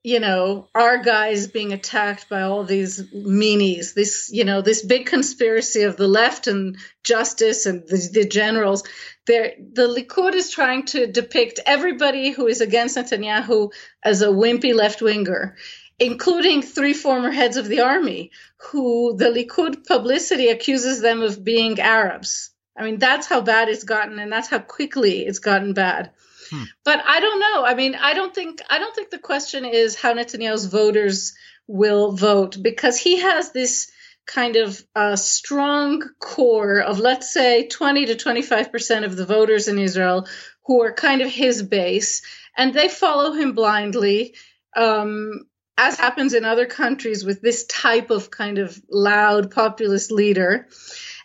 you 0.03 0.19
know, 0.19 0.67
our 0.73 0.97
guys 0.97 1.47
being 1.47 1.73
attacked 1.73 2.27
by 2.27 2.41
all 2.41 2.63
these 2.63 3.03
meanies, 3.13 3.93
this, 3.93 4.31
you 4.33 4.43
know, 4.43 4.61
this 4.61 4.83
big 4.83 5.05
conspiracy 5.05 5.83
of 5.83 5.95
the 5.95 6.07
left 6.07 6.47
and 6.47 6.77
justice 7.03 7.67
and 7.67 7.87
the, 7.87 8.09
the 8.11 8.25
generals. 8.25 8.83
They're, 9.27 9.53
the 9.59 9.87
Likud 9.87 10.33
is 10.33 10.49
trying 10.49 10.85
to 10.87 11.05
depict 11.05 11.59
everybody 11.67 12.31
who 12.31 12.47
is 12.47 12.61
against 12.61 12.97
Netanyahu 12.97 13.71
as 14.03 14.23
a 14.23 14.27
wimpy 14.27 14.73
left 14.73 15.03
winger, 15.03 15.55
including 15.99 16.63
three 16.63 16.93
former 16.93 17.29
heads 17.29 17.57
of 17.57 17.67
the 17.67 17.81
army, 17.81 18.31
who 18.71 19.15
the 19.15 19.29
Likud 19.29 19.85
publicity 19.85 20.47
accuses 20.47 21.01
them 21.01 21.21
of 21.21 21.43
being 21.43 21.79
Arabs. 21.79 22.49
I 22.75 22.85
mean, 22.85 22.97
that's 22.97 23.27
how 23.27 23.41
bad 23.41 23.69
it's 23.69 23.83
gotten, 23.83 24.17
and 24.17 24.31
that's 24.31 24.47
how 24.47 24.57
quickly 24.57 25.27
it's 25.27 25.39
gotten 25.39 25.73
bad. 25.73 26.09
Hmm. 26.51 26.63
But 26.83 27.01
I 27.05 27.19
don't 27.21 27.39
know. 27.39 27.65
I 27.65 27.75
mean, 27.75 27.95
I 27.95 28.13
don't 28.13 28.35
think 28.35 28.61
I 28.69 28.77
don't 28.77 28.93
think 28.93 29.09
the 29.09 29.17
question 29.17 29.65
is 29.65 29.95
how 29.95 30.13
Netanyahu's 30.13 30.65
voters 30.65 31.33
will 31.65 32.11
vote 32.11 32.57
because 32.61 32.97
he 32.97 33.21
has 33.21 33.51
this 33.51 33.89
kind 34.27 34.57
of 34.57 34.83
uh, 34.95 35.15
strong 35.15 36.03
core 36.19 36.79
of 36.79 36.99
let's 36.99 37.33
say 37.33 37.67
20 37.67 38.07
to 38.07 38.15
25 38.15 38.71
percent 38.71 39.05
of 39.05 39.15
the 39.15 39.25
voters 39.25 39.67
in 39.69 39.79
Israel 39.79 40.27
who 40.65 40.83
are 40.83 40.93
kind 40.93 41.21
of 41.21 41.29
his 41.29 41.63
base, 41.63 42.21
and 42.55 42.73
they 42.73 42.89
follow 42.89 43.31
him 43.31 43.53
blindly. 43.53 44.35
Um, 44.75 45.45
as 45.77 45.97
happens 45.97 46.33
in 46.33 46.45
other 46.45 46.65
countries 46.65 47.25
with 47.25 47.41
this 47.41 47.65
type 47.65 48.11
of 48.11 48.29
kind 48.29 48.57
of 48.57 48.79
loud 48.89 49.51
populist 49.51 50.11
leader 50.11 50.67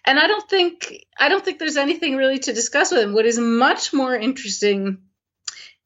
and 0.05 0.19
i 0.19 0.27
don't 0.27 0.49
think 0.49 1.05
i 1.19 1.29
don't 1.29 1.45
think 1.45 1.59
there's 1.59 1.77
anything 1.77 2.17
really 2.17 2.39
to 2.39 2.53
discuss 2.53 2.91
with 2.91 3.03
him 3.03 3.13
what 3.13 3.27
is 3.27 3.39
much 3.39 3.93
more 3.93 4.15
interesting 4.15 4.99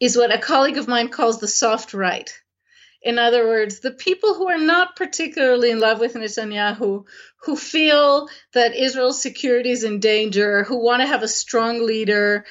is 0.00 0.16
what 0.16 0.34
a 0.34 0.38
colleague 0.38 0.78
of 0.78 0.88
mine 0.88 1.08
calls 1.08 1.38
the 1.38 1.48
soft 1.48 1.94
right. 1.94 2.32
In 3.02 3.18
other 3.18 3.46
words, 3.46 3.80
the 3.80 3.90
people 3.90 4.34
who 4.34 4.48
are 4.48 4.58
not 4.58 4.96
particularly 4.96 5.70
in 5.70 5.80
love 5.80 6.00
with 6.00 6.14
Netanyahu, 6.14 7.04
who 7.42 7.56
feel 7.56 8.28
that 8.52 8.74
Israel's 8.74 9.22
security 9.22 9.70
is 9.70 9.84
in 9.84 10.00
danger, 10.00 10.64
who 10.64 10.82
want 10.82 11.00
to 11.00 11.06
have 11.06 11.22
a 11.22 11.28
strong 11.28 11.86
leader, 11.86 12.44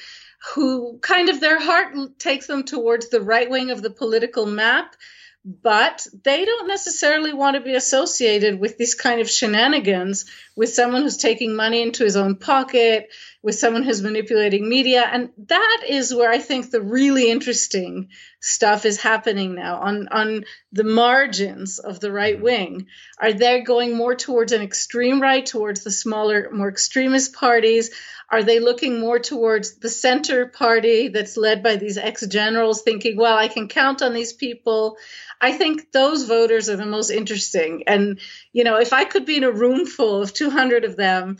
who 0.54 0.98
kind 1.02 1.28
of 1.28 1.40
their 1.40 1.60
heart 1.60 2.18
takes 2.18 2.46
them 2.46 2.64
towards 2.64 3.10
the 3.10 3.20
right 3.20 3.48
wing 3.50 3.70
of 3.70 3.82
the 3.82 3.90
political 3.90 4.46
map 4.46 4.96
but 5.44 6.06
they 6.22 6.44
don't 6.44 6.68
necessarily 6.68 7.32
want 7.32 7.54
to 7.54 7.62
be 7.62 7.74
associated 7.74 8.60
with 8.60 8.76
this 8.76 8.94
kind 8.94 9.20
of 9.20 9.30
shenanigans 9.30 10.26
with 10.54 10.68
someone 10.68 11.02
who's 11.02 11.16
taking 11.16 11.56
money 11.56 11.80
into 11.80 12.04
his 12.04 12.16
own 12.16 12.36
pocket, 12.36 13.08
with 13.42 13.54
someone 13.54 13.82
who's 13.82 14.02
manipulating 14.02 14.68
media. 14.68 15.02
And 15.02 15.30
that 15.46 15.84
is 15.88 16.14
where 16.14 16.30
I 16.30 16.38
think 16.38 16.70
the 16.70 16.82
really 16.82 17.30
interesting 17.30 18.10
stuff 18.40 18.86
is 18.86 19.00
happening 19.00 19.54
now 19.54 19.76
on, 19.76 20.08
on 20.08 20.44
the 20.72 20.84
margins 20.84 21.78
of 21.78 22.00
the 22.00 22.10
right 22.10 22.36
mm-hmm. 22.36 22.44
wing. 22.44 22.86
Are 23.18 23.32
they 23.32 23.60
going 23.60 23.96
more 23.96 24.14
towards 24.14 24.52
an 24.52 24.62
extreme 24.62 25.20
right, 25.20 25.44
towards 25.44 25.84
the 25.84 25.90
smaller, 25.90 26.50
more 26.50 26.68
extremist 26.68 27.34
parties? 27.34 27.90
Are 28.30 28.42
they 28.42 28.60
looking 28.60 29.00
more 29.00 29.18
towards 29.18 29.74
the 29.74 29.90
center 29.90 30.46
party 30.46 31.08
that's 31.08 31.36
led 31.36 31.62
by 31.62 31.76
these 31.76 31.98
ex 31.98 32.26
generals, 32.26 32.82
thinking, 32.82 33.16
well, 33.16 33.36
I 33.36 33.48
can 33.48 33.68
count 33.68 34.02
on 34.02 34.14
these 34.14 34.32
people? 34.32 34.96
I 35.40 35.52
think 35.52 35.90
those 35.92 36.24
voters 36.24 36.68
are 36.70 36.76
the 36.76 36.86
most 36.86 37.10
interesting. 37.10 37.84
And, 37.86 38.20
you 38.52 38.64
know, 38.64 38.76
if 38.76 38.92
I 38.92 39.04
could 39.04 39.26
be 39.26 39.36
in 39.36 39.44
a 39.44 39.50
room 39.50 39.84
full 39.84 40.22
of 40.22 40.32
200 40.32 40.84
of 40.84 40.96
them, 40.96 41.38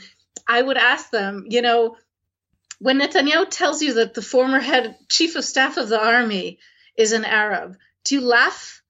I 0.48 0.60
would 0.60 0.76
ask 0.76 1.10
them, 1.10 1.46
you 1.48 1.62
know, 1.62 1.96
when 2.80 2.98
Netanyahu 2.98 3.48
tells 3.50 3.82
you 3.82 3.94
that 3.94 4.14
the 4.14 4.22
former 4.22 4.58
head 4.58 4.96
chief 5.08 5.36
of 5.36 5.44
staff 5.44 5.76
of 5.76 5.88
the 5.88 6.02
army 6.02 6.58
is 7.00 7.12
an 7.12 7.24
Arab, 7.24 7.76
do 8.04 8.14
you 8.14 8.20
laugh? 8.20 8.82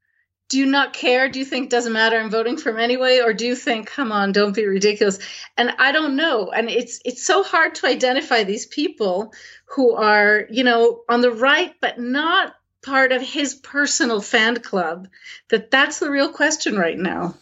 Do 0.49 0.59
you 0.59 0.67
not 0.67 0.93
care? 0.93 1.29
Do 1.29 1.39
you 1.39 1.45
think 1.45 1.71
doesn't 1.71 1.93
matter? 1.93 2.19
I'm 2.19 2.29
voting 2.29 2.57
for 2.57 2.71
him 2.71 2.81
anyway, 2.81 3.21
or 3.21 3.33
do 3.33 3.47
you 3.47 3.55
think, 3.55 3.87
come 3.87 4.11
on, 4.11 4.33
don't 4.33 4.55
be 4.55 4.67
ridiculous? 4.67 5.21
And 5.57 5.71
I 5.79 5.93
don't 5.93 6.17
know. 6.17 6.51
And 6.51 6.69
it's 6.69 7.01
it's 7.05 7.25
so 7.25 7.45
hard 7.45 7.77
to 7.77 7.87
identify 7.87 8.43
these 8.43 8.67
people 8.67 9.33
who 9.67 9.95
are, 9.95 10.47
you 10.51 10.65
know, 10.65 11.03
on 11.09 11.21
the 11.21 11.31
right, 11.31 11.73
but 11.81 12.01
not 12.01 12.53
part 12.83 13.13
of 13.13 13.23
his 13.23 13.55
personal 13.55 14.21
fan 14.21 14.57
club 14.57 15.07
that 15.51 15.71
that's 15.71 16.01
the 16.01 16.11
real 16.11 16.33
question 16.33 16.77
right 16.77 16.99
now. 16.99 17.35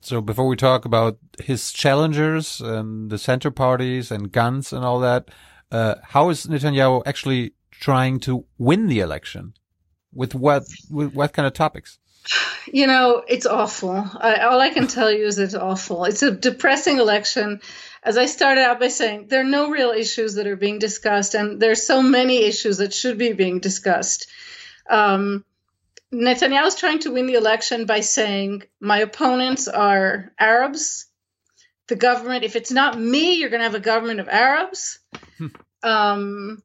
So 0.00 0.20
before 0.20 0.48
we 0.48 0.56
talk 0.56 0.84
about 0.84 1.18
his 1.38 1.72
challengers 1.72 2.60
and 2.60 3.10
the 3.10 3.18
center 3.18 3.50
parties 3.50 4.10
and 4.10 4.32
guns 4.32 4.72
and 4.72 4.84
all 4.84 4.98
that, 5.00 5.30
uh, 5.70 5.96
how 6.02 6.30
is 6.30 6.46
Netanyahu 6.46 7.02
actually 7.06 7.52
trying 7.70 8.18
to 8.20 8.44
win 8.58 8.88
the 8.88 9.00
election? 9.00 9.54
With 10.12 10.34
what 10.34 10.64
with 10.90 11.14
what 11.14 11.32
kind 11.32 11.46
of 11.46 11.52
topics? 11.52 11.98
You 12.66 12.86
know, 12.86 13.24
it's 13.26 13.46
awful. 13.46 14.06
I, 14.20 14.36
all 14.36 14.60
I 14.60 14.70
can 14.70 14.86
tell 14.96 15.10
you 15.10 15.26
is 15.26 15.38
it's 15.38 15.54
awful. 15.54 16.04
It's 16.04 16.22
a 16.22 16.30
depressing 16.30 16.98
election. 16.98 17.60
As 18.02 18.16
I 18.16 18.26
started 18.26 18.62
out 18.62 18.80
by 18.80 18.88
saying, 18.88 19.26
there 19.28 19.40
are 19.40 19.44
no 19.58 19.70
real 19.70 19.90
issues 19.90 20.34
that 20.34 20.46
are 20.46 20.56
being 20.56 20.78
discussed, 20.78 21.34
and 21.34 21.60
there's 21.60 21.86
so 21.86 22.02
many 22.02 22.44
issues 22.44 22.78
that 22.78 22.94
should 22.94 23.18
be 23.18 23.32
being 23.34 23.60
discussed. 23.60 24.26
Um, 24.88 25.44
Netanyahu 26.12 26.66
is 26.66 26.74
trying 26.74 27.00
to 27.00 27.12
win 27.12 27.26
the 27.26 27.34
election 27.34 27.84
by 27.84 28.00
saying, 28.00 28.64
My 28.80 28.98
opponents 28.98 29.68
are 29.68 30.32
Arabs. 30.38 31.06
The 31.88 31.96
government, 31.96 32.44
if 32.44 32.56
it's 32.56 32.72
not 32.72 32.98
me, 32.98 33.34
you're 33.34 33.50
going 33.50 33.60
to 33.60 33.64
have 33.64 33.74
a 33.74 33.80
government 33.80 34.20
of 34.20 34.28
Arabs. 34.28 34.98
Hmm. 35.38 35.46
um, 35.82 36.62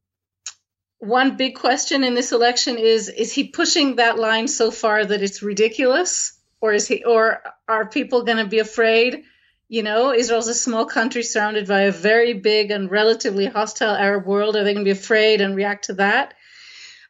one 1.05 1.37
big 1.37 1.55
question 1.55 2.03
in 2.03 2.13
this 2.13 2.31
election 2.31 2.77
is 2.77 3.09
Is 3.09 3.31
he 3.31 3.45
pushing 3.47 3.95
that 3.95 4.17
line 4.17 4.47
so 4.47 4.71
far 4.71 5.05
that 5.05 5.21
it's 5.21 5.43
ridiculous? 5.43 6.33
Or 6.61 6.73
is 6.73 6.87
he, 6.87 7.03
or 7.03 7.41
are 7.67 7.87
people 7.87 8.23
going 8.23 8.37
to 8.37 8.45
be 8.45 8.59
afraid? 8.59 9.23
You 9.67 9.83
know, 9.83 10.13
Israel's 10.13 10.47
a 10.47 10.53
small 10.53 10.85
country 10.85 11.23
surrounded 11.23 11.67
by 11.67 11.81
a 11.81 11.91
very 11.91 12.33
big 12.33 12.71
and 12.71 12.89
relatively 12.89 13.45
hostile 13.45 13.95
Arab 13.95 14.25
world. 14.25 14.55
Are 14.55 14.63
they 14.63 14.73
going 14.73 14.85
to 14.85 14.93
be 14.93 14.99
afraid 14.99 15.41
and 15.41 15.55
react 15.55 15.85
to 15.85 15.93
that? 15.93 16.33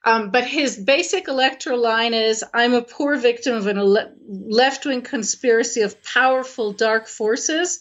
Um, 0.05 0.29
but 0.29 0.45
his 0.45 0.77
basic 0.77 1.27
electoral 1.27 1.81
line 1.81 2.13
is 2.13 2.43
I'm 2.53 2.75
a 2.75 2.83
poor 2.83 3.17
victim 3.17 3.55
of 3.55 3.67
a 3.67 3.75
ele- 3.75 4.13
left 4.27 4.85
wing 4.85 5.01
conspiracy 5.01 5.81
of 5.81 6.03
powerful 6.03 6.73
dark 6.73 7.07
forces. 7.07 7.79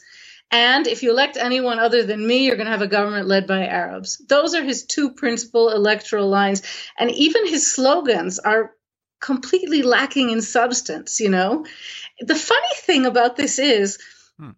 And 0.51 0.87
if 0.87 1.03
you 1.03 1.11
elect 1.11 1.37
anyone 1.37 1.79
other 1.79 2.05
than 2.05 2.25
me, 2.25 2.47
you're 2.47 2.57
going 2.57 2.67
to 2.67 2.73
have 2.73 2.83
a 2.83 2.87
government 2.87 3.27
led 3.27 3.47
by 3.47 3.67
Arabs. 3.67 4.23
Those 4.29 4.55
are 4.55 4.63
his 4.63 4.85
two 4.85 5.11
principal 5.11 5.71
electoral 5.71 6.29
lines. 6.29 6.63
And 6.99 7.11
even 7.11 7.49
his 7.49 7.73
slogans 7.73 8.39
are 8.39 8.73
completely 9.21 9.83
lacking 9.83 10.31
in 10.31 10.43
substance, 10.43 11.19
you 11.19 11.31
know? 11.31 11.67
The 12.21 12.35
funny 12.35 12.75
thing 12.77 13.07
about 13.07 13.37
this 13.37 13.59
is 13.59 13.99
hmm. 14.39 14.51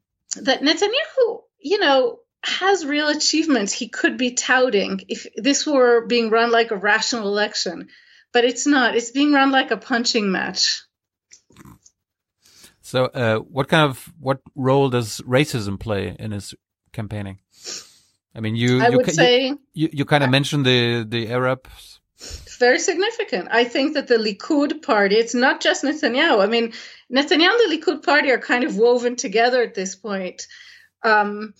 that 0.42 0.60
Netanyahu, 0.60 1.42
you 1.60 1.78
know, 1.78 2.18
has 2.42 2.84
real 2.84 3.08
achievements 3.08 3.72
he 3.72 3.88
could 3.88 4.16
be 4.16 4.32
touting 4.32 5.00
if 5.08 5.26
this 5.36 5.66
were 5.66 6.06
being 6.06 6.30
run 6.30 6.50
like 6.50 6.70
a 6.70 6.76
rational 6.76 7.28
election. 7.28 7.88
But 8.32 8.44
it's 8.44 8.66
not. 8.66 8.96
It's 8.96 9.12
being 9.12 9.32
run 9.32 9.50
like 9.50 9.70
a 9.70 9.76
punching 9.76 10.30
match. 10.30 10.82
So, 12.86 13.06
uh, 13.06 13.38
what 13.38 13.66
kind 13.66 13.90
of 13.90 14.12
what 14.20 14.38
role 14.54 14.88
does 14.90 15.20
racism 15.22 15.76
play 15.76 16.14
in 16.20 16.30
his 16.30 16.54
campaigning? 16.92 17.40
I 18.32 18.38
mean, 18.38 18.54
you 18.54 18.80
I 18.80 18.90
you, 18.90 18.98
would 18.98 19.10
say 19.10 19.54
you, 19.74 19.88
you 19.92 20.04
kind 20.04 20.22
of 20.22 20.30
mentioned 20.30 20.64
the 20.64 21.04
the 21.04 21.28
Arabs. 21.32 21.98
Very 22.60 22.78
significant. 22.78 23.48
I 23.50 23.64
think 23.64 23.94
that 23.94 24.06
the 24.06 24.18
Likud 24.18 24.82
party, 24.82 25.16
it's 25.16 25.34
not 25.34 25.60
just 25.60 25.82
Netanyahu. 25.82 26.40
I 26.40 26.46
mean, 26.46 26.74
Netanyahu 27.12 27.58
and 27.58 27.72
the 27.72 27.76
Likud 27.76 28.04
party 28.04 28.30
are 28.30 28.38
kind 28.38 28.62
of 28.62 28.76
woven 28.76 29.16
together 29.16 29.60
at 29.64 29.74
this 29.74 29.96
point. 29.96 30.46
Um, 31.02 31.54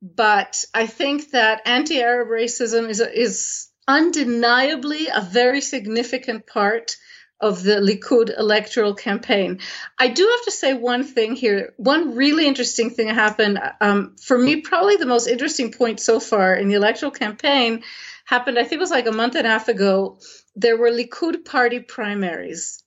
but 0.00 0.64
I 0.72 0.86
think 0.86 1.32
that 1.32 1.62
anti-Arab 1.66 2.28
racism 2.28 2.88
is 2.88 3.00
is 3.00 3.68
undeniably 3.88 5.08
a 5.08 5.22
very 5.22 5.60
significant 5.60 6.46
part 6.46 6.96
of 7.42 7.62
the 7.62 7.76
Likud 7.76 8.36
electoral 8.38 8.94
campaign. 8.94 9.60
I 9.98 10.08
do 10.08 10.26
have 10.26 10.44
to 10.44 10.50
say 10.50 10.72
one 10.72 11.04
thing 11.04 11.34
here. 11.34 11.74
One 11.76 12.14
really 12.14 12.46
interesting 12.46 12.90
thing 12.90 13.08
happened 13.08 13.60
um, 13.80 14.16
for 14.16 14.38
me. 14.38 14.62
Probably 14.62 14.96
the 14.96 15.06
most 15.06 15.26
interesting 15.26 15.72
point 15.72 16.00
so 16.00 16.20
far 16.20 16.54
in 16.54 16.68
the 16.68 16.74
electoral 16.74 17.12
campaign 17.12 17.82
happened. 18.24 18.58
I 18.58 18.62
think 18.62 18.74
it 18.74 18.78
was 18.78 18.90
like 18.90 19.06
a 19.06 19.12
month 19.12 19.34
and 19.34 19.46
a 19.46 19.50
half 19.50 19.68
ago. 19.68 20.20
There 20.56 20.76
were 20.78 20.90
Likud 20.90 21.44
party 21.44 21.80
primaries 21.80 22.82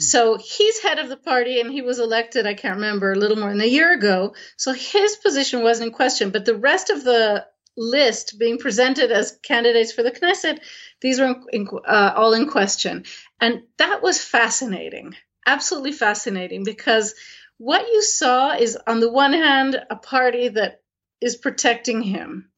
so 0.00 0.38
he's 0.38 0.80
head 0.80 0.98
of 0.98 1.10
the 1.10 1.16
party 1.16 1.60
and 1.60 1.70
he 1.70 1.82
was 1.82 1.98
elected, 1.98 2.46
I 2.46 2.54
can't 2.54 2.76
remember, 2.76 3.12
a 3.12 3.18
little 3.18 3.36
more 3.36 3.50
than 3.50 3.60
a 3.60 3.66
year 3.66 3.92
ago. 3.92 4.34
So 4.56 4.72
his 4.72 5.16
position 5.16 5.62
wasn't 5.62 5.88
in 5.88 5.94
question, 5.94 6.30
but 6.30 6.46
the 6.46 6.56
rest 6.56 6.88
of 6.88 7.04
the 7.04 7.46
list 7.76 8.38
being 8.38 8.58
presented 8.58 9.12
as 9.12 9.38
candidates 9.42 9.92
for 9.92 10.02
the 10.02 10.10
Knesset, 10.10 10.60
these 11.02 11.20
were 11.20 11.26
in, 11.26 11.44
in, 11.52 11.68
uh, 11.86 12.14
all 12.16 12.32
in 12.32 12.48
question. 12.48 13.04
And 13.40 13.62
that 13.78 14.02
was 14.02 14.22
fascinating, 14.22 15.16
absolutely 15.46 15.92
fascinating, 15.92 16.64
because 16.64 17.14
what 17.56 17.86
you 17.88 18.02
saw 18.02 18.54
is, 18.54 18.78
on 18.86 19.00
the 19.00 19.10
one 19.10 19.32
hand, 19.32 19.80
a 19.88 19.96
party 19.96 20.48
that 20.48 20.82
is 21.20 21.36
protecting 21.36 22.02
him. 22.02 22.50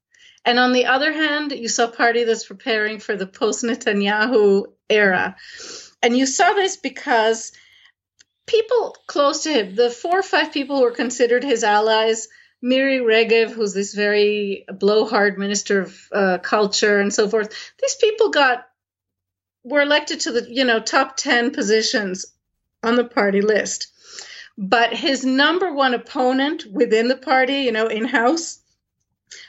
And 0.44 0.58
on 0.58 0.72
the 0.72 0.86
other 0.86 1.12
hand, 1.12 1.52
you 1.52 1.68
saw 1.68 1.84
a 1.84 1.92
party 1.92 2.24
that's 2.24 2.46
preparing 2.46 2.98
for 2.98 3.16
the 3.16 3.26
post 3.26 3.62
Netanyahu 3.64 4.66
era. 4.88 5.36
And 6.02 6.16
you 6.16 6.26
saw 6.26 6.52
this 6.52 6.76
because 6.76 7.52
people 8.46 8.96
close 9.06 9.44
to 9.44 9.52
him, 9.52 9.74
the 9.76 9.90
four 9.90 10.18
or 10.18 10.22
five 10.22 10.52
people 10.52 10.76
who 10.76 10.82
were 10.82 10.90
considered 10.90 11.44
his 11.44 11.62
allies, 11.62 12.28
Miri 12.60 12.98
Regev, 12.98 13.50
who's 13.50 13.72
this 13.72 13.94
very 13.94 14.64
blowhard 14.68 15.38
minister 15.38 15.82
of 15.82 16.08
uh, 16.12 16.38
culture 16.38 17.00
and 17.00 17.12
so 17.12 17.28
forth, 17.28 17.54
these 17.80 17.96
people 17.96 18.30
got 18.30 18.66
were 19.64 19.80
elected 19.80 20.20
to 20.20 20.32
the 20.32 20.46
you 20.50 20.64
know 20.64 20.80
top 20.80 21.16
10 21.16 21.52
positions 21.52 22.26
on 22.82 22.96
the 22.96 23.04
party 23.04 23.40
list. 23.40 23.88
But 24.58 24.92
his 24.94 25.24
number 25.24 25.72
one 25.72 25.94
opponent 25.94 26.66
within 26.70 27.08
the 27.08 27.16
party, 27.16 27.62
you 27.62 27.72
know, 27.72 27.86
in 27.86 28.04
house, 28.04 28.58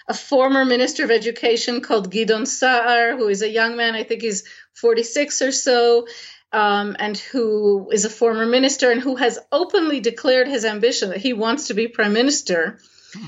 a 0.08 0.13
former 0.13 0.63
minister 0.63 1.03
of 1.03 1.12
education 1.12 1.81
called 1.81 2.12
Gidon 2.12 2.47
Saar, 2.47 3.17
who 3.17 3.28
is 3.28 3.42
a 3.42 3.49
young 3.49 3.76
man, 3.76 3.96
I 3.96 4.03
think 4.03 4.22
he's 4.22 4.46
46 4.76 5.42
or 5.42 5.51
so, 5.51 6.08
um, 6.53 6.96
and 6.99 7.17
who 7.17 7.90
is 7.92 8.06
a 8.06 8.10
former 8.10 8.46
minister 8.46 8.92
and 8.92 9.01
who 9.01 9.15
has 9.15 9.40
openly 9.51 9.99
declared 9.99 10.47
his 10.47 10.65
ambition 10.65 11.10
that 11.10 11.22
he 11.22 11.33
wants 11.33 11.67
to 11.67 11.74
be 11.74 11.88
prime 11.88 12.13
minister. 12.13 12.79
Hmm. 13.13 13.26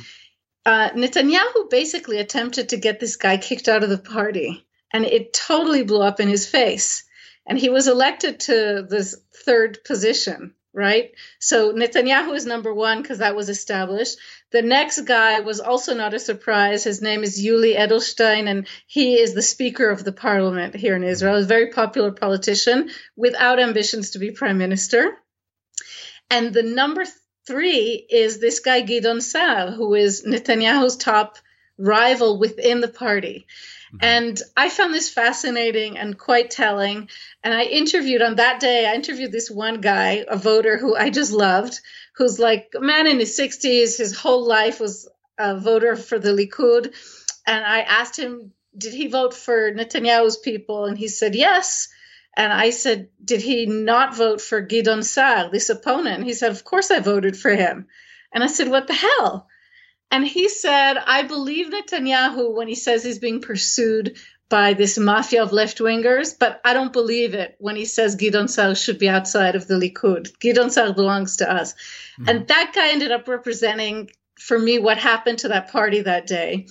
Uh, 0.65 0.89
Netanyahu 0.91 1.69
basically 1.69 2.19
attempted 2.19 2.69
to 2.69 2.77
get 2.77 2.99
this 2.99 3.17
guy 3.17 3.37
kicked 3.37 3.67
out 3.67 3.83
of 3.83 3.89
the 3.89 3.97
party, 3.97 4.64
and 4.95 5.03
it 5.03 5.33
totally 5.33 5.83
blew 5.83 6.01
up 6.01 6.21
in 6.21 6.29
his 6.29 6.47
face. 6.47 7.03
And 7.45 7.59
he 7.59 7.69
was 7.69 7.89
elected 7.89 8.39
to 8.41 8.85
this 8.89 9.15
third 9.45 9.83
position 9.83 10.53
right? 10.75 11.11
So 11.39 11.71
Netanyahu 11.71 12.35
is 12.35 12.45
number 12.45 12.73
one 12.73 13.01
because 13.01 13.19
that 13.19 13.37
was 13.37 13.47
established. 13.47 14.17
The 14.51 14.61
next 14.61 14.99
guy 15.05 15.39
was 15.39 15.61
also 15.61 15.95
not 15.95 16.13
a 16.13 16.19
surprise. 16.19 16.83
His 16.83 17.01
name 17.01 17.23
is 17.23 17.41
Yuli 17.41 17.77
Edelstein, 17.77 18.49
and 18.49 18.67
he 18.85 19.15
is 19.15 19.33
the 19.33 19.41
Speaker 19.41 19.89
of 19.89 20.03
the 20.03 20.11
Parliament 20.11 20.75
here 20.75 20.97
in 20.97 21.03
Israel. 21.05 21.37
A 21.37 21.43
very 21.43 21.71
popular 21.71 22.11
politician 22.11 22.89
without 23.15 23.61
ambitions 23.61 24.11
to 24.11 24.19
be 24.19 24.31
prime 24.31 24.57
minister. 24.57 25.17
And 26.29 26.53
the 26.53 26.63
number 26.63 27.05
three 27.47 28.05
is 28.09 28.39
this 28.39 28.59
guy 28.59 28.81
Gidon 28.81 29.21
Saar, 29.21 29.71
who 29.71 29.93
is 29.93 30.25
Netanyahu's 30.27 30.97
top 30.97 31.37
rival 31.77 32.37
within 32.37 32.81
the 32.81 32.89
party. 32.89 33.47
Mm-hmm. 33.95 34.05
And 34.05 34.41
I 34.55 34.69
found 34.69 34.93
this 34.93 35.09
fascinating 35.09 35.97
and 35.97 36.17
quite 36.17 36.51
telling. 36.51 37.09
And 37.43 37.53
I 37.53 37.63
interviewed 37.63 38.21
on 38.21 38.35
that 38.35 38.59
day, 38.59 38.85
I 38.85 38.93
interviewed 38.93 39.31
this 39.31 39.49
one 39.49 39.81
guy, 39.81 40.25
a 40.27 40.37
voter 40.37 40.77
who 40.77 40.95
I 40.95 41.09
just 41.09 41.31
loved, 41.31 41.79
who's 42.15 42.39
like 42.39 42.71
a 42.75 42.81
man 42.81 43.07
in 43.07 43.19
his 43.19 43.37
60s. 43.37 43.97
His 43.97 44.17
whole 44.17 44.45
life 44.45 44.79
was 44.79 45.07
a 45.37 45.57
voter 45.57 45.95
for 45.95 46.19
the 46.19 46.29
Likud. 46.29 46.93
And 47.47 47.65
I 47.65 47.81
asked 47.81 48.17
him, 48.17 48.51
did 48.77 48.93
he 48.93 49.07
vote 49.07 49.33
for 49.33 49.71
Netanyahu's 49.71 50.37
people? 50.37 50.85
And 50.85 50.97
he 50.97 51.07
said, 51.07 51.35
yes. 51.35 51.87
And 52.35 52.51
I 52.51 52.71
said, 52.71 53.09
did 53.23 53.41
he 53.41 53.65
not 53.65 54.15
vote 54.15 54.41
for 54.41 54.65
Gidon 54.65 55.03
Sar, 55.03 55.49
this 55.49 55.69
opponent? 55.69 56.17
And 56.17 56.25
he 56.25 56.33
said, 56.33 56.51
of 56.51 56.65
course 56.65 56.91
I 56.91 56.99
voted 56.99 57.37
for 57.37 57.51
him. 57.51 57.87
And 58.33 58.43
I 58.43 58.47
said, 58.47 58.67
what 58.67 58.87
the 58.87 58.93
hell? 58.93 59.47
And 60.15 60.25
he 60.25 60.47
said, 60.47 60.93
I 60.93 61.23
believe 61.23 61.71
Netanyahu 61.71 62.53
when 62.53 62.69
he 62.69 62.75
says 62.75 63.03
he's 63.03 63.19
being 63.19 63.41
pursued 63.41 64.17
by 64.47 64.73
this 64.73 64.97
mafia 64.97 65.43
of 65.43 65.51
left 65.51 65.79
wingers, 65.79 66.39
but 66.39 66.61
I 66.63 66.73
don't 66.73 66.93
believe 66.93 67.33
it 67.33 67.57
when 67.59 67.75
he 67.75 67.83
says 67.83 68.15
Gidon 68.15 68.49
Sar 68.49 68.75
should 68.75 68.97
be 68.97 69.09
outside 69.09 69.55
of 69.55 69.67
the 69.67 69.73
Likud. 69.73 70.31
Gidon 70.39 70.71
Sar 70.71 70.93
belongs 70.93 71.35
to 71.37 71.51
us. 71.51 71.73
Mm-hmm. 71.73 72.29
And 72.29 72.47
that 72.47 72.71
guy 72.73 72.91
ended 72.91 73.11
up 73.11 73.27
representing 73.27 74.09
for 74.39 74.57
me 74.57 74.79
what 74.79 74.97
happened 74.97 75.39
to 75.39 75.49
that 75.49 75.69
party 75.69 75.99
that 76.03 76.27
day. 76.27 76.67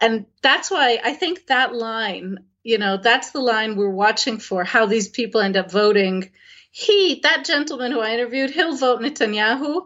And 0.00 0.26
that's 0.40 0.70
why 0.70 1.00
I 1.02 1.14
think 1.14 1.48
that 1.48 1.74
line, 1.74 2.44
you 2.62 2.78
know, 2.78 2.96
that's 2.96 3.32
the 3.32 3.40
line 3.40 3.74
we're 3.74 3.90
watching 3.90 4.38
for 4.38 4.62
how 4.62 4.86
these 4.86 5.08
people 5.08 5.40
end 5.40 5.56
up 5.56 5.68
voting. 5.68 6.30
He, 6.70 7.18
that 7.24 7.44
gentleman 7.44 7.90
who 7.90 7.98
I 7.98 8.12
interviewed, 8.12 8.50
he'll 8.50 8.76
vote 8.76 9.00
Netanyahu 9.00 9.82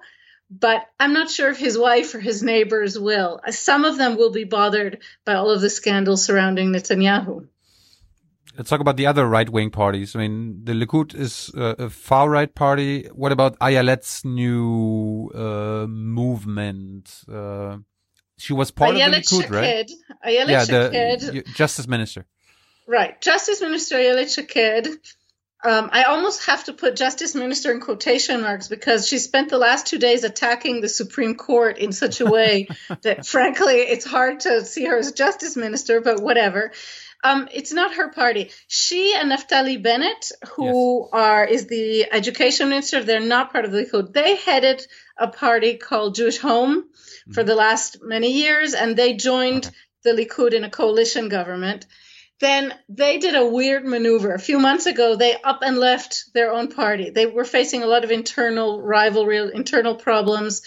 but 0.50 0.86
I'm 0.98 1.12
not 1.12 1.30
sure 1.30 1.50
if 1.50 1.58
his 1.58 1.76
wife 1.78 2.14
or 2.14 2.20
his 2.20 2.42
neighbors 2.42 2.98
will. 2.98 3.40
Some 3.50 3.84
of 3.84 3.98
them 3.98 4.16
will 4.16 4.32
be 4.32 4.44
bothered 4.44 4.98
by 5.24 5.34
all 5.34 5.50
of 5.50 5.60
the 5.60 5.70
scandals 5.70 6.24
surrounding 6.24 6.70
Netanyahu. 6.72 7.48
Let's 8.56 8.70
talk 8.70 8.80
about 8.80 8.96
the 8.96 9.06
other 9.06 9.24
right 9.28 9.48
wing 9.48 9.70
parties. 9.70 10.16
I 10.16 10.18
mean, 10.18 10.64
the 10.64 10.72
Likud 10.72 11.14
is 11.14 11.52
a 11.54 11.88
far 11.90 12.28
right 12.28 12.52
party. 12.52 13.04
What 13.12 13.30
about 13.30 13.56
Ayelet's 13.60 14.24
new 14.24 15.30
uh, 15.32 15.86
movement? 15.86 17.22
Uh, 17.32 17.78
she 18.36 18.52
was 18.52 18.72
part 18.72 18.94
Ayelet 18.96 19.06
of 19.06 19.12
the 19.12 19.18
Likud, 19.18 19.40
Shaked. 19.40 19.50
right? 19.50 19.90
Ayelet 20.26 20.48
yeah, 20.48 20.64
the 20.64 21.44
Justice 21.54 21.86
Minister. 21.86 22.26
Right. 22.88 23.20
Justice 23.20 23.60
Minister 23.60 23.96
Ayelet 23.96 24.34
Shaked 24.34 24.88
um, 25.64 25.90
I 25.92 26.04
almost 26.04 26.46
have 26.46 26.64
to 26.64 26.72
put 26.72 26.94
Justice 26.94 27.34
Minister 27.34 27.72
in 27.72 27.80
quotation 27.80 28.42
marks 28.42 28.68
because 28.68 29.08
she 29.08 29.18
spent 29.18 29.50
the 29.50 29.58
last 29.58 29.88
two 29.88 29.98
days 29.98 30.22
attacking 30.22 30.80
the 30.80 30.88
Supreme 30.88 31.34
Court 31.34 31.78
in 31.78 31.90
such 31.92 32.20
a 32.20 32.26
way 32.26 32.68
that, 33.02 33.26
frankly, 33.26 33.74
it's 33.74 34.04
hard 34.04 34.40
to 34.40 34.64
see 34.64 34.84
her 34.84 34.98
as 34.98 35.10
Justice 35.12 35.56
Minister, 35.56 36.00
but 36.00 36.22
whatever. 36.22 36.72
Um, 37.24 37.48
it's 37.52 37.72
not 37.72 37.94
her 37.94 38.10
party. 38.10 38.52
She 38.68 39.12
and 39.16 39.32
Naftali 39.32 39.82
Bennett, 39.82 40.30
who 40.54 41.00
yes. 41.00 41.10
are 41.12 41.44
is 41.44 41.66
the 41.66 42.12
education 42.12 42.68
minister, 42.68 43.02
they're 43.02 43.18
not 43.18 43.50
part 43.50 43.64
of 43.64 43.72
the 43.72 43.84
Likud. 43.84 44.12
They 44.12 44.36
headed 44.36 44.86
a 45.16 45.26
party 45.26 45.74
called 45.74 46.14
Jewish 46.14 46.38
Home 46.38 46.82
mm-hmm. 46.82 47.32
for 47.32 47.42
the 47.42 47.56
last 47.56 47.98
many 48.02 48.30
years, 48.30 48.74
and 48.74 48.96
they 48.96 49.14
joined 49.14 49.66
okay. 49.66 49.74
the 50.04 50.10
Likud 50.12 50.52
in 50.52 50.62
a 50.62 50.70
coalition 50.70 51.28
government 51.28 51.86
then 52.40 52.72
they 52.88 53.18
did 53.18 53.34
a 53.34 53.46
weird 53.46 53.84
maneuver. 53.84 54.32
A 54.32 54.38
few 54.38 54.58
months 54.58 54.86
ago, 54.86 55.16
they 55.16 55.34
up 55.42 55.60
and 55.62 55.78
left 55.78 56.32
their 56.34 56.52
own 56.52 56.68
party. 56.68 57.10
They 57.10 57.26
were 57.26 57.44
facing 57.44 57.82
a 57.82 57.86
lot 57.86 58.04
of 58.04 58.10
internal 58.10 58.80
rivalry, 58.80 59.50
internal 59.54 59.96
problems, 59.96 60.62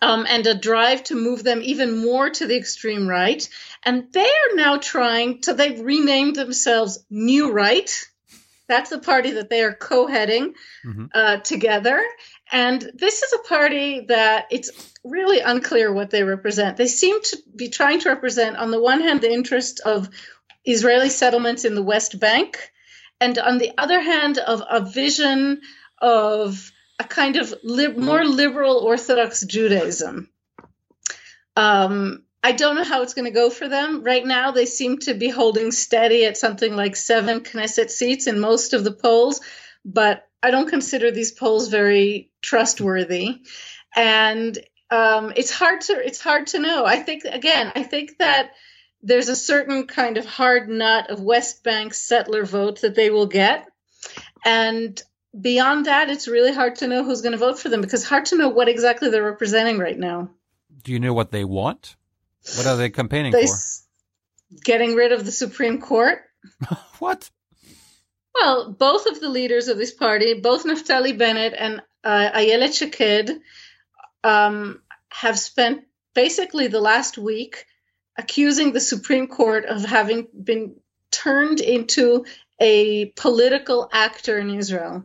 um, 0.00 0.26
and 0.28 0.46
a 0.46 0.54
drive 0.54 1.02
to 1.04 1.14
move 1.14 1.42
them 1.42 1.60
even 1.62 1.96
more 1.96 2.30
to 2.30 2.46
the 2.46 2.56
extreme 2.56 3.08
right. 3.08 3.48
And 3.82 4.12
they 4.12 4.26
are 4.26 4.54
now 4.54 4.76
trying 4.78 5.40
to, 5.42 5.54
they've 5.54 5.80
renamed 5.80 6.36
themselves 6.36 7.04
New 7.10 7.50
Right. 7.50 7.90
That's 8.66 8.90
the 8.90 8.98
party 8.98 9.32
that 9.32 9.50
they 9.50 9.62
are 9.62 9.74
co 9.74 10.06
heading 10.06 10.54
mm-hmm. 10.84 11.06
uh, 11.12 11.38
together. 11.38 12.02
And 12.50 12.80
this 12.94 13.22
is 13.22 13.32
a 13.32 13.48
party 13.48 14.06
that 14.08 14.46
it's 14.50 14.70
really 15.04 15.40
unclear 15.40 15.92
what 15.92 16.10
they 16.10 16.22
represent. 16.22 16.76
They 16.76 16.86
seem 16.86 17.20
to 17.22 17.38
be 17.54 17.68
trying 17.68 18.00
to 18.00 18.08
represent, 18.08 18.56
on 18.56 18.70
the 18.70 18.80
one 18.80 19.00
hand, 19.00 19.20
the 19.20 19.32
interest 19.32 19.80
of 19.80 20.08
Israeli 20.64 21.10
settlements 21.10 21.64
in 21.64 21.74
the 21.74 21.82
West 21.82 22.18
Bank, 22.18 22.70
and 23.20 23.38
on 23.38 23.58
the 23.58 23.72
other 23.78 24.00
hand, 24.00 24.38
of 24.38 24.62
a 24.68 24.80
vision 24.80 25.60
of 25.98 26.72
a 26.98 27.04
kind 27.04 27.36
of 27.36 27.54
more 27.64 28.24
liberal 28.24 28.78
Orthodox 28.78 29.44
Judaism. 29.44 30.28
Um, 31.56 32.24
I 32.42 32.52
don't 32.52 32.74
know 32.76 32.84
how 32.84 33.02
it's 33.02 33.14
going 33.14 33.24
to 33.24 33.30
go 33.30 33.48
for 33.48 33.68
them. 33.68 34.04
Right 34.04 34.24
now, 34.24 34.50
they 34.50 34.66
seem 34.66 34.98
to 34.98 35.14
be 35.14 35.30
holding 35.30 35.72
steady 35.72 36.26
at 36.26 36.36
something 36.36 36.76
like 36.76 36.94
seven 36.94 37.40
Knesset 37.40 37.90
seats 37.90 38.26
in 38.26 38.38
most 38.38 38.74
of 38.74 38.84
the 38.84 38.92
polls, 38.92 39.40
but 39.84 40.28
I 40.42 40.50
don't 40.50 40.68
consider 40.68 41.10
these 41.10 41.32
polls 41.32 41.68
very 41.68 42.30
trustworthy. 42.42 43.40
And 43.96 44.58
um, 44.90 45.32
it's 45.36 45.50
hard 45.50 45.80
to 45.82 45.94
it's 45.94 46.20
hard 46.20 46.48
to 46.48 46.58
know. 46.58 46.84
I 46.84 46.96
think 46.96 47.24
again, 47.24 47.72
I 47.74 47.82
think 47.82 48.18
that 48.18 48.50
there's 49.04 49.28
a 49.28 49.36
certain 49.36 49.86
kind 49.86 50.16
of 50.16 50.24
hard 50.24 50.68
nut 50.68 51.10
of 51.10 51.20
West 51.20 51.62
Bank 51.62 51.92
settler 51.92 52.44
vote 52.44 52.80
that 52.80 52.94
they 52.94 53.10
will 53.10 53.26
get. 53.26 53.68
And 54.44 55.00
beyond 55.38 55.86
that, 55.86 56.08
it's 56.08 56.26
really 56.26 56.52
hard 56.52 56.76
to 56.76 56.88
know 56.88 57.04
who's 57.04 57.20
going 57.20 57.32
to 57.32 57.38
vote 57.38 57.58
for 57.58 57.68
them 57.68 57.82
because 57.82 58.06
hard 58.06 58.26
to 58.26 58.36
know 58.36 58.48
what 58.48 58.68
exactly 58.68 59.10
they're 59.10 59.22
representing 59.22 59.78
right 59.78 59.98
now. 59.98 60.30
Do 60.82 60.92
you 60.92 61.00
know 61.00 61.12
what 61.12 61.30
they 61.30 61.44
want? 61.44 61.96
What 62.56 62.66
are 62.66 62.76
they 62.76 62.90
campaigning 62.90 63.32
they, 63.32 63.46
for? 63.46 63.54
Getting 64.64 64.94
rid 64.94 65.12
of 65.12 65.24
the 65.24 65.32
Supreme 65.32 65.80
Court. 65.80 66.22
what? 66.98 67.30
Well, 68.34 68.72
both 68.72 69.06
of 69.06 69.20
the 69.20 69.28
leaders 69.28 69.68
of 69.68 69.76
this 69.76 69.92
party, 69.92 70.40
both 70.40 70.64
Naftali 70.64 71.16
Bennett 71.16 71.54
and 71.56 71.82
uh, 72.02 72.30
Ayelet 72.34 72.74
Shaked, 72.74 73.30
um, 74.22 74.80
have 75.10 75.38
spent 75.38 75.84
basically 76.14 76.68
the 76.68 76.80
last 76.80 77.18
week 77.18 77.66
accusing 78.16 78.72
the 78.72 78.80
Supreme 78.80 79.26
Court 79.26 79.64
of 79.64 79.84
having 79.84 80.28
been 80.32 80.76
turned 81.10 81.60
into 81.60 82.24
a 82.60 83.06
political 83.16 83.88
actor 83.92 84.38
in 84.38 84.50
Israel. 84.50 85.04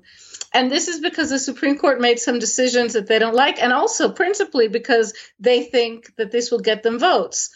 And 0.53 0.71
this 0.71 0.87
is 0.87 0.99
because 0.99 1.29
the 1.29 1.39
Supreme 1.39 1.77
Court 1.77 2.01
made 2.01 2.19
some 2.19 2.39
decisions 2.39 2.93
that 2.93 3.07
they 3.07 3.19
don't 3.19 3.35
like, 3.35 3.61
and 3.61 3.71
also 3.71 4.11
principally 4.11 4.67
because 4.67 5.13
they 5.39 5.63
think 5.63 6.15
that 6.15 6.31
this 6.31 6.51
will 6.51 6.59
get 6.59 6.81
them 6.81 6.99
votes. 6.99 7.51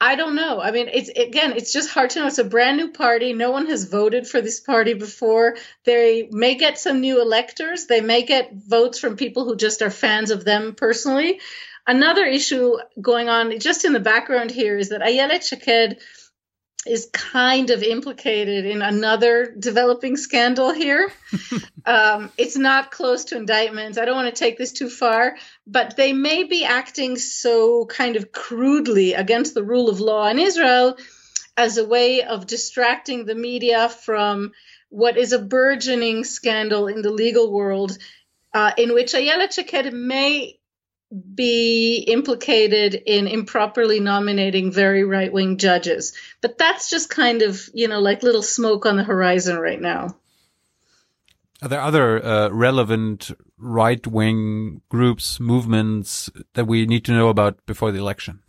I 0.00 0.16
don't 0.16 0.34
know. 0.34 0.60
I 0.60 0.70
mean, 0.70 0.88
it's 0.92 1.08
again, 1.08 1.52
it's 1.52 1.72
just 1.72 1.88
hard 1.90 2.10
to 2.10 2.20
know. 2.20 2.26
It's 2.26 2.38
a 2.38 2.44
brand 2.44 2.76
new 2.76 2.90
party. 2.90 3.32
No 3.32 3.52
one 3.52 3.66
has 3.66 3.84
voted 3.84 4.26
for 4.26 4.40
this 4.40 4.60
party 4.60 4.94
before. 4.94 5.56
They 5.84 6.28
may 6.30 6.56
get 6.56 6.78
some 6.78 7.00
new 7.00 7.22
electors. 7.22 7.86
They 7.86 8.00
may 8.00 8.22
get 8.22 8.52
votes 8.52 8.98
from 8.98 9.16
people 9.16 9.44
who 9.44 9.56
just 9.56 9.82
are 9.82 9.90
fans 9.90 10.30
of 10.30 10.44
them 10.44 10.74
personally. 10.74 11.40
Another 11.86 12.24
issue 12.24 12.76
going 13.00 13.28
on 13.28 13.58
just 13.58 13.84
in 13.84 13.92
the 13.92 14.00
background 14.00 14.50
here 14.50 14.78
is 14.78 14.88
that 14.88 15.06
Ayala 15.06 15.40
Shaked 15.40 16.02
is 16.86 17.08
kind 17.12 17.70
of 17.70 17.82
implicated 17.82 18.66
in 18.66 18.82
another 18.82 19.54
developing 19.58 20.16
scandal 20.16 20.72
here. 20.72 21.10
um, 21.86 22.30
it's 22.36 22.56
not 22.56 22.90
close 22.90 23.26
to 23.26 23.36
indictments. 23.36 23.96
I 23.96 24.04
don't 24.04 24.16
want 24.16 24.34
to 24.34 24.38
take 24.38 24.58
this 24.58 24.72
too 24.72 24.90
far, 24.90 25.36
but 25.66 25.96
they 25.96 26.12
may 26.12 26.44
be 26.44 26.64
acting 26.64 27.16
so 27.16 27.86
kind 27.86 28.16
of 28.16 28.32
crudely 28.32 29.14
against 29.14 29.54
the 29.54 29.64
rule 29.64 29.88
of 29.88 30.00
law 30.00 30.28
in 30.28 30.38
Israel 30.38 30.96
as 31.56 31.78
a 31.78 31.86
way 31.86 32.22
of 32.22 32.46
distracting 32.46 33.24
the 33.24 33.34
media 33.34 33.88
from 33.88 34.52
what 34.90 35.16
is 35.16 35.32
a 35.32 35.38
burgeoning 35.38 36.24
scandal 36.24 36.86
in 36.88 37.02
the 37.02 37.10
legal 37.10 37.50
world, 37.50 37.96
uh, 38.52 38.72
in 38.76 38.92
which 38.94 39.14
Ayala 39.14 39.50
Shaked 39.50 39.92
may 39.92 40.58
be 41.34 41.98
implicated 42.08 42.94
in 42.94 43.28
improperly 43.28 44.00
nominating 44.00 44.72
very 44.72 45.04
right 45.04 45.32
wing 45.32 45.58
judges. 45.58 46.12
But 46.40 46.58
that's 46.58 46.90
just 46.90 47.08
kind 47.08 47.42
of, 47.42 47.68
you 47.72 47.88
know, 47.88 48.00
like 48.00 48.22
little 48.22 48.42
smoke 48.42 48.86
on 48.86 48.96
the 48.96 49.04
horizon 49.04 49.58
right 49.58 49.80
now. 49.80 50.16
Are 51.62 51.68
there 51.68 51.80
other 51.80 52.24
uh, 52.24 52.48
relevant 52.50 53.30
right 53.56 54.04
wing 54.06 54.82
groups, 54.88 55.38
movements 55.38 56.30
that 56.54 56.66
we 56.66 56.84
need 56.84 57.04
to 57.06 57.12
know 57.12 57.28
about 57.28 57.64
before 57.64 57.92
the 57.92 57.98
election? 57.98 58.40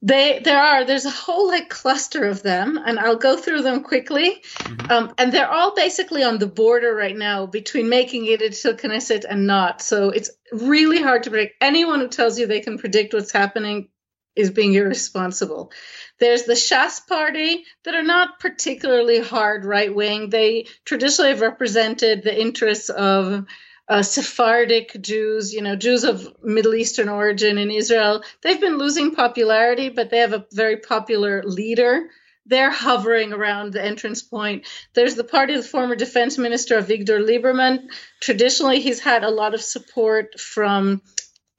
They 0.00 0.38
there 0.38 0.60
are 0.62 0.84
there's 0.84 1.06
a 1.06 1.10
whole 1.10 1.48
like 1.48 1.68
cluster 1.68 2.24
of 2.24 2.42
them, 2.42 2.78
and 2.84 3.00
I'll 3.00 3.16
go 3.16 3.36
through 3.36 3.62
them 3.62 3.82
quickly. 3.82 4.42
Mm-hmm. 4.58 4.92
Um, 4.92 5.14
and 5.18 5.32
they're 5.32 5.50
all 5.50 5.74
basically 5.74 6.22
on 6.22 6.38
the 6.38 6.46
border 6.46 6.94
right 6.94 7.16
now 7.16 7.46
between 7.46 7.88
making 7.88 8.26
it 8.26 8.40
into 8.40 8.74
Knesset 8.74 9.24
and 9.28 9.46
not. 9.46 9.82
So 9.82 10.10
it's 10.10 10.30
really 10.52 11.02
hard 11.02 11.24
to 11.24 11.30
predict. 11.30 11.56
Anyone 11.60 12.00
who 12.00 12.08
tells 12.08 12.38
you 12.38 12.46
they 12.46 12.60
can 12.60 12.78
predict 12.78 13.12
what's 13.12 13.32
happening 13.32 13.88
is 14.36 14.50
being 14.50 14.72
irresponsible. 14.74 15.72
There's 16.20 16.44
the 16.44 16.52
Shas 16.52 17.04
party 17.04 17.64
that 17.84 17.96
are 17.96 18.04
not 18.04 18.38
particularly 18.38 19.20
hard 19.20 19.64
right 19.64 19.92
wing. 19.92 20.30
They 20.30 20.66
traditionally 20.84 21.30
have 21.30 21.40
represented 21.40 22.22
the 22.22 22.40
interests 22.40 22.88
of 22.88 23.46
uh, 23.88 24.02
Sephardic 24.02 25.00
Jews, 25.00 25.52
you 25.52 25.62
know, 25.62 25.76
Jews 25.76 26.04
of 26.04 26.26
Middle 26.42 26.74
Eastern 26.74 27.08
origin 27.08 27.58
in 27.58 27.70
Israel, 27.70 28.22
they've 28.42 28.60
been 28.60 28.78
losing 28.78 29.14
popularity, 29.14 29.88
but 29.88 30.10
they 30.10 30.18
have 30.18 30.32
a 30.32 30.46
very 30.52 30.76
popular 30.76 31.42
leader 31.44 32.08
they're 32.48 32.70
hovering 32.70 33.32
around 33.32 33.72
the 33.72 33.84
entrance 33.84 34.22
point. 34.22 34.66
There's 34.94 35.14
the 35.14 35.24
party 35.24 35.54
of 35.54 35.62
the 35.62 35.68
former 35.68 35.94
defense 35.94 36.38
minister 36.38 36.80
Avigdor 36.80 37.20
Lieberman. 37.20 37.90
Traditionally, 38.20 38.80
he's 38.80 39.00
had 39.00 39.22
a 39.22 39.30
lot 39.30 39.54
of 39.54 39.60
support 39.60 40.40
from 40.40 41.02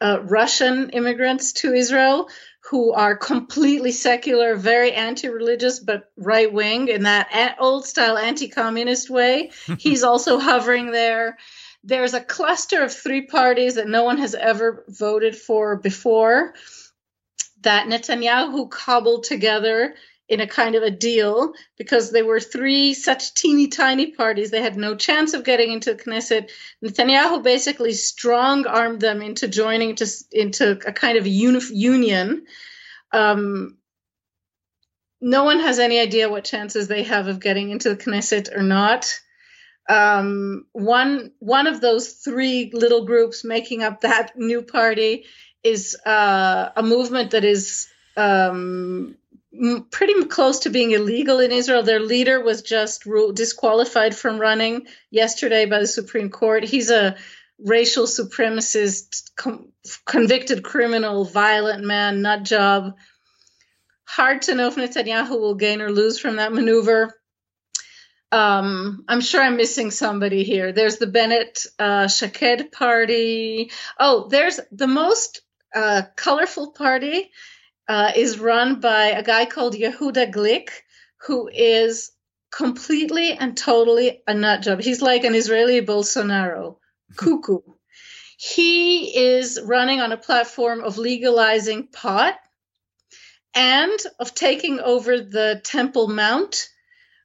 uh, 0.02 0.20
Russian 0.24 0.90
immigrants 0.90 1.54
to 1.54 1.74
Israel 1.74 2.30
who 2.72 2.94
are 2.94 3.16
completely 3.16 3.92
secular, 3.92 4.56
very 4.56 4.92
anti-religious, 4.92 5.80
but 5.80 6.12
right-wing 6.18 6.88
in 6.88 7.04
that 7.04 7.56
old-style 7.60 8.18
anti-communist 8.18 9.10
way. 9.10 9.52
He's 9.80 10.04
also 10.04 10.40
hovering 10.40 10.92
there. 10.92 11.38
There's 11.84 12.14
a 12.14 12.22
cluster 12.22 12.84
of 12.84 12.94
three 12.94 13.26
parties 13.26 13.76
that 13.76 13.88
no 13.88 14.04
one 14.04 14.18
has 14.18 14.36
ever 14.36 14.84
voted 14.88 15.36
for 15.36 15.78
before 15.78 16.54
that 17.62 17.88
Netanyahu 17.88 18.70
cobbled 18.70 19.24
together 19.24 19.96
in 20.30 20.42
a 20.42 20.48
kind 20.48 20.76
of 20.76 20.84
a 20.84 20.92
deal 20.92 21.54
because 21.78 22.12
they 22.12 22.22
were 22.22 22.40
three 22.40 22.94
such 22.94 23.34
teeny 23.34 23.68
tiny 23.68 24.12
parties. 24.12 24.52
They 24.52 24.62
had 24.62 24.78
no 24.78 24.96
chance 24.96 25.34
of 25.34 25.44
getting 25.44 25.72
into 25.72 25.94
the 25.94 26.04
Knesset. 26.04 26.52
Netanyahu 26.86 27.42
basically 27.42 27.94
strong 27.94 28.68
armed 28.68 29.02
them 29.02 29.24
into 29.24 29.48
joining 29.48 29.96
to, 29.96 30.08
into 30.32 30.72
a 30.86 30.94
kind 30.94 31.18
of 31.18 31.26
uni- 31.26 31.60
union. 31.72 32.46
Um, 33.12 33.78
no 35.20 35.44
one 35.44 35.60
has 35.60 35.80
any 35.80 36.00
idea 36.00 36.30
what 36.30 36.46
chances 36.46 36.88
they 36.88 37.04
have 37.04 37.28
of 37.28 37.40
getting 37.40 37.72
into 37.72 37.90
the 37.90 37.98
Knesset 37.98 38.56
or 38.56 38.62
not. 38.62 39.20
Um, 39.90 40.68
one 40.72 41.32
one 41.40 41.66
of 41.66 41.82
those 41.82 42.10
three 42.10 42.70
little 42.74 43.06
groups 43.06 43.44
making 43.44 43.82
up 43.82 44.02
that 44.02 44.38
new 44.38 44.62
party 44.62 45.26
is 45.64 45.98
uh, 46.06 46.70
a 46.76 46.84
movement 46.84 47.32
that 47.32 47.44
is 47.44 47.88
um, 48.16 49.16
pretty 49.90 50.26
close 50.26 50.60
to 50.60 50.70
being 50.70 50.92
illegal 50.92 51.40
in 51.40 51.52
Israel. 51.52 51.84
Their 51.84 52.00
leader 52.00 52.40
was 52.40 52.62
just 52.62 53.08
disqualified 53.34 54.16
from 54.16 54.40
running 54.40 54.88
yesterday 55.10 55.66
by 55.66 55.80
the 55.80 55.88
Supreme 55.88 56.30
Court. 56.30 56.64
He's 56.64 56.92
a 56.92 57.16
racial 57.58 58.06
supremacist, 58.06 59.32
com- 59.36 59.72
convicted 60.06 60.64
criminal, 60.64 61.26
violent 61.26 61.84
man, 61.84 62.22
nut 62.22 62.44
job. 62.44 62.96
Hard 64.06 64.44
to 64.44 64.56
know 64.56 64.68
if 64.68 64.76
Netanyahu 64.76 65.32
will 65.32 65.56
gain 65.56 65.82
or 65.82 65.92
lose 65.92 66.20
from 66.20 66.38
that 66.38 66.54
maneuver. 66.54 67.19
Um, 68.32 69.06
I'm 69.08 69.22
sure 69.22 69.42
I'm 69.42 69.58
missing 69.58 69.92
somebody 69.92 70.44
here. 70.44 70.72
There's 70.72 70.98
the 70.98 71.08
Bennett 71.08 71.66
uh, 71.80 72.08
Shaked 72.08 72.72
party. 72.72 73.72
Oh, 74.00 74.28
there's 74.30 74.60
the 74.72 74.88
most 74.88 75.42
uh, 75.74 76.04
colorful 76.16 76.72
party 76.72 77.32
uh, 77.88 78.12
is 78.16 78.40
run 78.40 78.80
by 78.80 79.08
a 79.08 79.24
guy 79.24 79.46
called 79.46 79.74
Yehuda 79.74 80.32
Glick, 80.32 80.70
who 81.26 81.50
is 81.52 82.12
completely 82.52 83.34
and 83.34 83.58
totally 83.58 84.22
a 84.28 84.34
nut 84.34 84.62
job. 84.62 84.80
He's 84.80 85.02
like 85.02 85.24
an 85.24 85.36
Israeli 85.36 85.82
Bolsonaro, 85.82 86.78
cuckoo. 87.16 87.60
He 88.42 89.18
is 89.18 89.60
running 89.62 90.00
on 90.00 90.14
a 90.14 90.18
platform 90.18 90.80
of 90.80 90.98
legalizing 90.98 91.88
pot 91.88 92.36
and 93.54 94.00
of 94.18 94.34
taking 94.34 94.80
over 94.80 95.20
the 95.20 95.60
Temple 95.62 96.08
Mount 96.08 96.70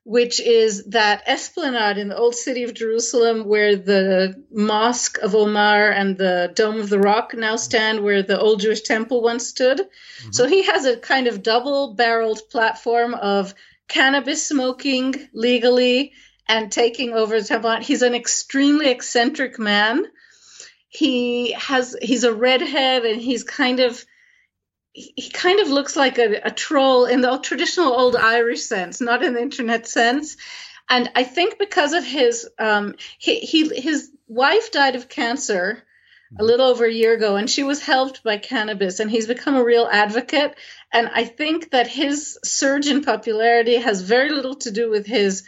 which 0.04 0.38
is 0.38 0.84
that 0.84 1.22
esplanade 1.26 1.96
in 1.96 2.08
the 2.08 2.16
old 2.16 2.34
city 2.34 2.62
of 2.62 2.74
Jerusalem 2.74 3.46
where 3.46 3.74
the 3.74 4.44
Mosque 4.52 5.18
of 5.18 5.34
Omar 5.34 5.90
and 5.90 6.18
the 6.18 6.52
Dome 6.54 6.78
of 6.78 6.90
the 6.90 6.98
Rock 6.98 7.32
now 7.34 7.56
stand, 7.56 8.04
where 8.04 8.22
the 8.22 8.38
old 8.38 8.60
Jewish 8.60 8.82
temple 8.82 9.22
once 9.22 9.46
stood. 9.46 9.78
Mm-hmm. 9.78 10.32
So 10.32 10.46
he 10.46 10.64
has 10.64 10.84
a 10.84 10.98
kind 10.98 11.26
of 11.26 11.42
double 11.42 11.94
barreled 11.94 12.42
platform 12.50 13.14
of 13.14 13.54
cannabis 13.88 14.46
smoking 14.46 15.14
legally 15.32 16.12
and 16.46 16.70
taking 16.70 17.14
over 17.14 17.40
the 17.40 17.46
temple. 17.46 17.74
He's 17.80 18.02
an 18.02 18.14
extremely 18.14 18.90
eccentric 18.90 19.58
man. 19.58 20.04
He 20.88 21.52
has 21.52 21.96
he's 22.00 22.24
a 22.24 22.34
redhead 22.34 23.06
and 23.06 23.20
he's 23.22 23.42
kind 23.42 23.80
of 23.80 24.04
he 24.94 25.28
kind 25.28 25.58
of 25.58 25.68
looks 25.68 25.96
like 25.96 26.18
a, 26.18 26.40
a 26.44 26.50
troll 26.52 27.04
in 27.04 27.20
the 27.20 27.38
traditional 27.38 27.92
old 27.92 28.14
Irish 28.14 28.62
sense, 28.62 29.00
not 29.00 29.24
in 29.24 29.34
the 29.34 29.42
internet 29.42 29.88
sense. 29.88 30.36
And 30.88 31.10
I 31.16 31.24
think 31.24 31.58
because 31.58 31.92
of 31.94 32.04
his, 32.04 32.48
um, 32.58 32.94
he, 33.18 33.40
he, 33.40 33.68
his 33.80 34.10
wife 34.28 34.70
died 34.70 34.94
of 34.94 35.08
cancer 35.08 35.82
a 36.38 36.44
little 36.44 36.66
over 36.66 36.84
a 36.84 36.92
year 36.92 37.14
ago, 37.14 37.36
and 37.36 37.50
she 37.50 37.62
was 37.64 37.82
helped 37.82 38.22
by 38.22 38.38
cannabis, 38.38 39.00
and 39.00 39.10
he's 39.10 39.26
become 39.26 39.56
a 39.56 39.64
real 39.64 39.88
advocate. 39.90 40.54
And 40.92 41.08
I 41.12 41.24
think 41.24 41.70
that 41.70 41.86
his 41.86 42.38
surge 42.44 42.86
in 42.86 43.02
popularity 43.02 43.76
has 43.76 44.00
very 44.00 44.30
little 44.30 44.56
to 44.56 44.70
do 44.70 44.90
with 44.90 45.06
his 45.06 45.44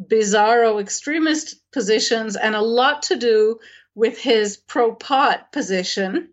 bizarro 0.00 0.80
extremist 0.80 1.70
positions 1.72 2.36
and 2.36 2.54
a 2.54 2.60
lot 2.60 3.02
to 3.04 3.16
do 3.16 3.58
with 3.94 4.18
his 4.18 4.56
pro 4.56 4.94
pot 4.94 5.50
position 5.52 6.30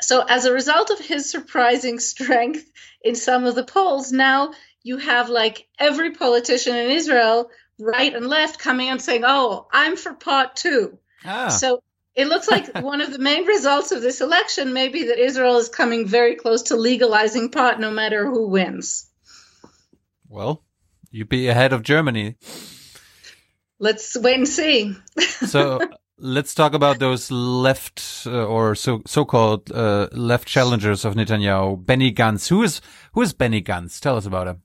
so, 0.00 0.22
as 0.22 0.44
a 0.44 0.52
result 0.52 0.90
of 0.90 0.98
his 0.98 1.30
surprising 1.30 1.98
strength 1.98 2.70
in 3.02 3.14
some 3.14 3.44
of 3.44 3.54
the 3.54 3.64
polls, 3.64 4.12
now 4.12 4.52
you 4.82 4.98
have 4.98 5.28
like 5.28 5.66
every 5.78 6.12
politician 6.12 6.76
in 6.76 6.90
Israel, 6.90 7.50
right 7.78 8.14
and 8.14 8.26
left, 8.26 8.58
coming 8.58 8.88
and 8.88 9.02
saying, 9.02 9.22
Oh, 9.26 9.66
I'm 9.72 9.96
for 9.96 10.14
pot 10.14 10.56
too. 10.56 10.98
Ah. 11.24 11.48
So, 11.48 11.82
it 12.14 12.28
looks 12.28 12.48
like 12.48 12.74
one 12.82 13.00
of 13.00 13.12
the 13.12 13.18
main 13.18 13.44
results 13.46 13.92
of 13.92 14.02
this 14.02 14.20
election 14.20 14.72
may 14.72 14.88
be 14.88 15.08
that 15.08 15.18
Israel 15.18 15.58
is 15.58 15.68
coming 15.68 16.06
very 16.06 16.36
close 16.36 16.62
to 16.64 16.76
legalizing 16.76 17.50
pot 17.50 17.80
no 17.80 17.90
matter 17.90 18.26
who 18.26 18.48
wins. 18.48 19.08
Well, 20.28 20.62
you'd 21.10 21.28
be 21.28 21.48
ahead 21.48 21.72
of 21.72 21.82
Germany. 21.82 22.36
Let's 23.78 24.16
wait 24.16 24.36
and 24.36 24.48
see. 24.48 24.96
so 25.18 25.80
let's 26.18 26.54
talk 26.54 26.74
about 26.74 26.98
those 26.98 27.30
left 27.30 28.26
uh, 28.26 28.46
or 28.46 28.74
so 28.74 29.02
so-called 29.06 29.70
uh, 29.72 30.08
left 30.12 30.48
challengers 30.48 31.04
of 31.04 31.14
Netanyahu. 31.14 31.84
Benny 31.84 32.12
Gantz. 32.12 32.48
Who 32.48 32.62
is 32.62 32.80
who 33.12 33.22
is 33.22 33.32
Benny 33.32 33.62
Gantz? 33.62 34.00
Tell 34.00 34.16
us 34.16 34.26
about 34.26 34.48
him. 34.48 34.62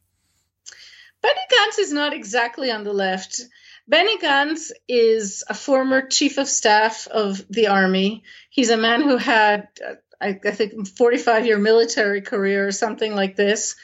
Benny 1.22 1.42
Gantz 1.51 1.80
is 1.80 1.92
not 1.92 2.14
exactly 2.14 2.72
on 2.72 2.84
the 2.84 2.94
left. 2.94 3.42
Benny 3.88 4.17
Gantz 4.17 4.72
is 4.88 5.44
a 5.50 5.53
former 5.53 6.08
chief 6.08 6.38
of 6.38 6.48
staff 6.48 7.08
of 7.08 7.44
the 7.50 7.67
army. 7.67 8.24
He's 8.50 8.69
a 8.69 8.78
man 8.78 9.01
who 9.01 9.17
had, 9.17 9.67
uh, 9.85 9.96
I, 10.19 10.40
I 10.46 10.51
think, 10.51 10.88
45 10.88 11.46
year 11.46 11.58
military 11.58 12.22
career 12.22 12.67
or 12.67 12.72
something 12.72 13.14
like 13.16 13.35
this. 13.35 13.76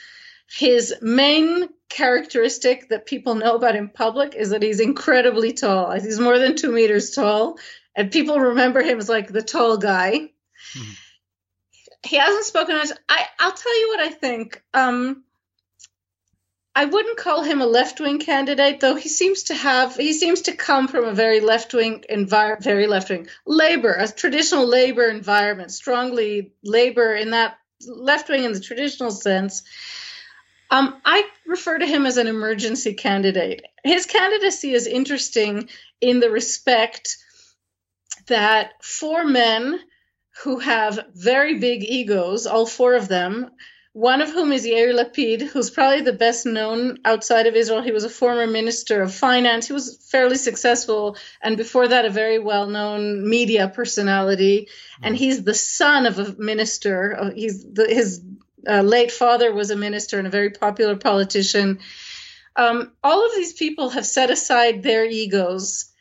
His 0.50 0.94
main 1.02 1.68
characteristic 1.88 2.88
that 2.88 3.06
people 3.06 3.34
know 3.34 3.54
about 3.54 3.76
in 3.76 3.88
public 3.88 4.34
is 4.34 4.50
that 4.50 4.62
he's 4.62 4.80
incredibly 4.80 5.52
tall. 5.52 5.92
He's 5.92 6.20
more 6.20 6.38
than 6.38 6.56
two 6.56 6.72
meters 6.72 7.10
tall, 7.10 7.58
and 7.94 8.12
people 8.12 8.38
remember 8.38 8.82
him 8.82 8.98
as 8.98 9.08
like 9.08 9.28
the 9.28 9.42
tall 9.42 9.76
guy. 9.76 10.30
Mm-hmm. 10.74 10.92
He 12.04 12.16
hasn't 12.16 12.44
spoken 12.44 12.76
much. 12.76 12.90
I, 13.08 13.26
I'll 13.40 13.52
tell 13.52 13.80
you 13.80 13.88
what 13.88 14.00
I 14.00 14.10
think. 14.10 14.62
Um, 14.72 15.24
I 16.78 16.84
wouldn't 16.84 17.18
call 17.18 17.42
him 17.42 17.60
a 17.60 17.66
left 17.66 17.98
wing 17.98 18.20
candidate, 18.20 18.78
though 18.78 18.94
he 18.94 19.08
seems 19.08 19.42
to 19.44 19.54
have, 19.54 19.96
he 19.96 20.12
seems 20.12 20.42
to 20.42 20.54
come 20.54 20.86
from 20.86 21.06
a 21.06 21.12
very 21.12 21.40
left 21.40 21.74
wing 21.74 22.04
environment, 22.08 22.62
very 22.62 22.86
left 22.86 23.10
wing 23.10 23.26
labor, 23.44 23.92
a 23.92 24.06
traditional 24.06 24.64
labor 24.64 25.08
environment, 25.08 25.72
strongly 25.72 26.52
labor 26.62 27.14
in 27.14 27.30
that 27.30 27.58
left 27.84 28.28
wing 28.28 28.44
in 28.44 28.52
the 28.52 28.60
traditional 28.60 29.10
sense. 29.10 29.64
Um, 30.70 31.00
I 31.04 31.24
refer 31.46 31.78
to 31.78 31.86
him 31.86 32.04
as 32.06 32.16
an 32.16 32.26
emergency 32.26 32.94
candidate. 32.94 33.62
His 33.84 34.06
candidacy 34.06 34.72
is 34.74 34.86
interesting 34.86 35.68
in 36.00 36.20
the 36.20 36.30
respect 36.30 37.16
that 38.26 38.72
four 38.82 39.24
men 39.24 39.80
who 40.42 40.58
have 40.58 41.06
very 41.14 41.58
big 41.58 41.82
egos, 41.84 42.46
all 42.46 42.66
four 42.66 42.94
of 42.94 43.08
them, 43.08 43.50
one 43.92 44.20
of 44.20 44.30
whom 44.30 44.52
is 44.52 44.64
Yair 44.64 44.94
Lapid, 44.94 45.42
who's 45.42 45.70
probably 45.70 46.02
the 46.02 46.12
best 46.12 46.46
known 46.46 46.98
outside 47.04 47.48
of 47.48 47.56
Israel. 47.56 47.82
He 47.82 47.90
was 47.90 48.04
a 48.04 48.10
former 48.10 48.46
minister 48.46 49.02
of 49.02 49.12
finance. 49.12 49.66
He 49.66 49.72
was 49.72 50.06
fairly 50.08 50.36
successful, 50.36 51.16
and 51.42 51.56
before 51.56 51.88
that, 51.88 52.04
a 52.04 52.10
very 52.10 52.38
well 52.38 52.68
known 52.68 53.28
media 53.28 53.72
personality. 53.74 54.68
And 55.02 55.16
he's 55.16 55.42
the 55.42 55.54
son 55.54 56.06
of 56.06 56.18
a 56.18 56.36
minister. 56.38 57.32
He's 57.34 57.64
the, 57.64 57.86
his 57.88 58.22
uh, 58.66 58.82
late 58.82 59.12
father 59.12 59.52
was 59.52 59.70
a 59.70 59.76
minister 59.76 60.18
and 60.18 60.26
a 60.26 60.30
very 60.30 60.50
popular 60.50 60.96
politician. 60.96 61.78
Um, 62.56 62.92
all 63.04 63.24
of 63.24 63.32
these 63.34 63.52
people 63.52 63.90
have 63.90 64.06
set 64.06 64.30
aside 64.30 64.82
their 64.82 65.04
egos 65.04 65.92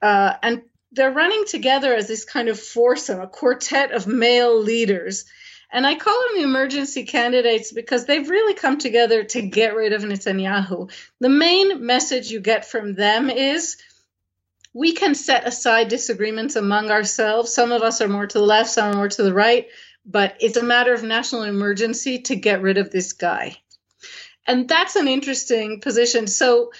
uh, 0.00 0.34
and 0.42 0.62
they're 0.92 1.10
running 1.10 1.44
together 1.46 1.92
as 1.94 2.06
this 2.06 2.24
kind 2.24 2.48
of 2.48 2.60
foursome, 2.60 3.20
a 3.20 3.26
quartet 3.26 3.92
of 3.92 4.06
male 4.06 4.60
leaders. 4.60 5.24
And 5.72 5.84
I 5.84 5.96
call 5.96 6.14
them 6.14 6.36
the 6.36 6.44
emergency 6.44 7.04
candidates 7.04 7.72
because 7.72 8.06
they've 8.06 8.28
really 8.28 8.54
come 8.54 8.78
together 8.78 9.24
to 9.24 9.42
get 9.42 9.74
rid 9.74 9.92
of 9.92 10.02
Netanyahu. 10.02 10.92
The 11.18 11.28
main 11.28 11.84
message 11.84 12.30
you 12.30 12.40
get 12.40 12.64
from 12.64 12.94
them 12.94 13.28
is 13.28 13.76
we 14.72 14.92
can 14.92 15.14
set 15.14 15.48
aside 15.48 15.88
disagreements 15.88 16.54
among 16.54 16.90
ourselves. 16.90 17.52
Some 17.52 17.72
of 17.72 17.82
us 17.82 18.00
are 18.00 18.08
more 18.08 18.26
to 18.26 18.38
the 18.38 18.44
left, 18.44 18.70
some 18.70 18.92
are 18.92 18.96
more 18.96 19.08
to 19.08 19.22
the 19.22 19.34
right 19.34 19.66
but 20.04 20.36
it's 20.40 20.56
a 20.56 20.62
matter 20.62 20.92
of 20.92 21.02
national 21.02 21.42
emergency 21.42 22.20
to 22.20 22.36
get 22.36 22.62
rid 22.62 22.78
of 22.78 22.90
this 22.90 23.12
guy. 23.12 23.56
And 24.46 24.68
that's 24.68 24.96
an 24.96 25.08
interesting 25.08 25.80
position. 25.80 26.26
So 26.26 26.72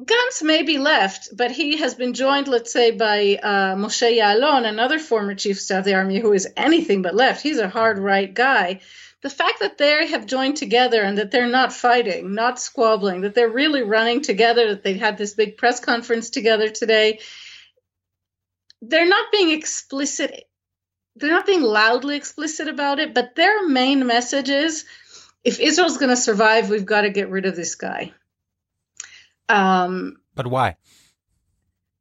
Gantz 0.00 0.42
may 0.42 0.62
be 0.62 0.78
left, 0.78 1.28
but 1.36 1.50
he 1.50 1.76
has 1.76 1.94
been 1.94 2.14
joined, 2.14 2.48
let's 2.48 2.72
say, 2.72 2.90
by 2.90 3.38
uh, 3.42 3.76
Moshe 3.76 4.18
Yaalon, 4.18 4.66
another 4.66 4.98
former 4.98 5.34
chief 5.34 5.56
of 5.56 5.62
staff 5.62 5.78
of 5.80 5.84
the 5.84 5.94
army 5.94 6.18
who 6.18 6.32
is 6.32 6.48
anything 6.56 7.02
but 7.02 7.14
left. 7.14 7.42
He's 7.42 7.58
a 7.58 7.68
hard 7.68 7.98
right 7.98 8.32
guy. 8.32 8.80
The 9.22 9.30
fact 9.30 9.60
that 9.60 9.76
they 9.76 10.06
have 10.06 10.24
joined 10.24 10.56
together 10.56 11.02
and 11.02 11.18
that 11.18 11.30
they're 11.30 11.46
not 11.46 11.74
fighting, 11.74 12.34
not 12.34 12.58
squabbling, 12.58 13.20
that 13.20 13.34
they're 13.34 13.50
really 13.50 13.82
running 13.82 14.22
together, 14.22 14.70
that 14.70 14.82
they 14.82 14.94
had 14.94 15.18
this 15.18 15.34
big 15.34 15.58
press 15.58 15.78
conference 15.80 16.30
together 16.30 16.70
today, 16.70 17.20
they're 18.80 19.06
not 19.06 19.30
being 19.30 19.50
explicit. 19.50 20.48
They're 21.20 21.30
not 21.30 21.46
being 21.46 21.62
loudly 21.62 22.16
explicit 22.16 22.68
about 22.68 22.98
it, 22.98 23.14
but 23.14 23.36
their 23.36 23.68
main 23.68 24.06
message 24.06 24.48
is 24.48 24.86
if 25.44 25.60
Israel's 25.60 25.98
going 25.98 26.10
to 26.10 26.16
survive, 26.16 26.70
we've 26.70 26.86
got 26.86 27.02
to 27.02 27.10
get 27.10 27.30
rid 27.30 27.46
of 27.46 27.56
this 27.56 27.74
guy. 27.74 28.12
Um, 29.48 30.16
but 30.34 30.46
why? 30.46 30.76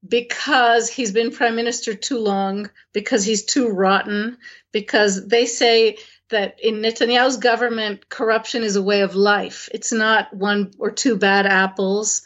Because 0.07 0.89
he's 0.89 1.11
been 1.11 1.31
prime 1.31 1.55
minister 1.55 1.93
too 1.93 2.19
long, 2.19 2.69
because 2.93 3.25
he's 3.25 3.43
too 3.43 3.69
rotten, 3.69 4.37
because 4.71 5.27
they 5.27 5.45
say 5.45 5.97
that 6.29 6.59
in 6.61 6.75
Netanyahu's 6.75 7.37
government, 7.37 8.07
corruption 8.07 8.63
is 8.63 8.75
a 8.75 8.81
way 8.81 9.01
of 9.01 9.15
life. 9.15 9.67
It's 9.73 9.91
not 9.91 10.33
one 10.33 10.71
or 10.79 10.91
two 10.91 11.17
bad 11.17 11.45
apples 11.45 12.21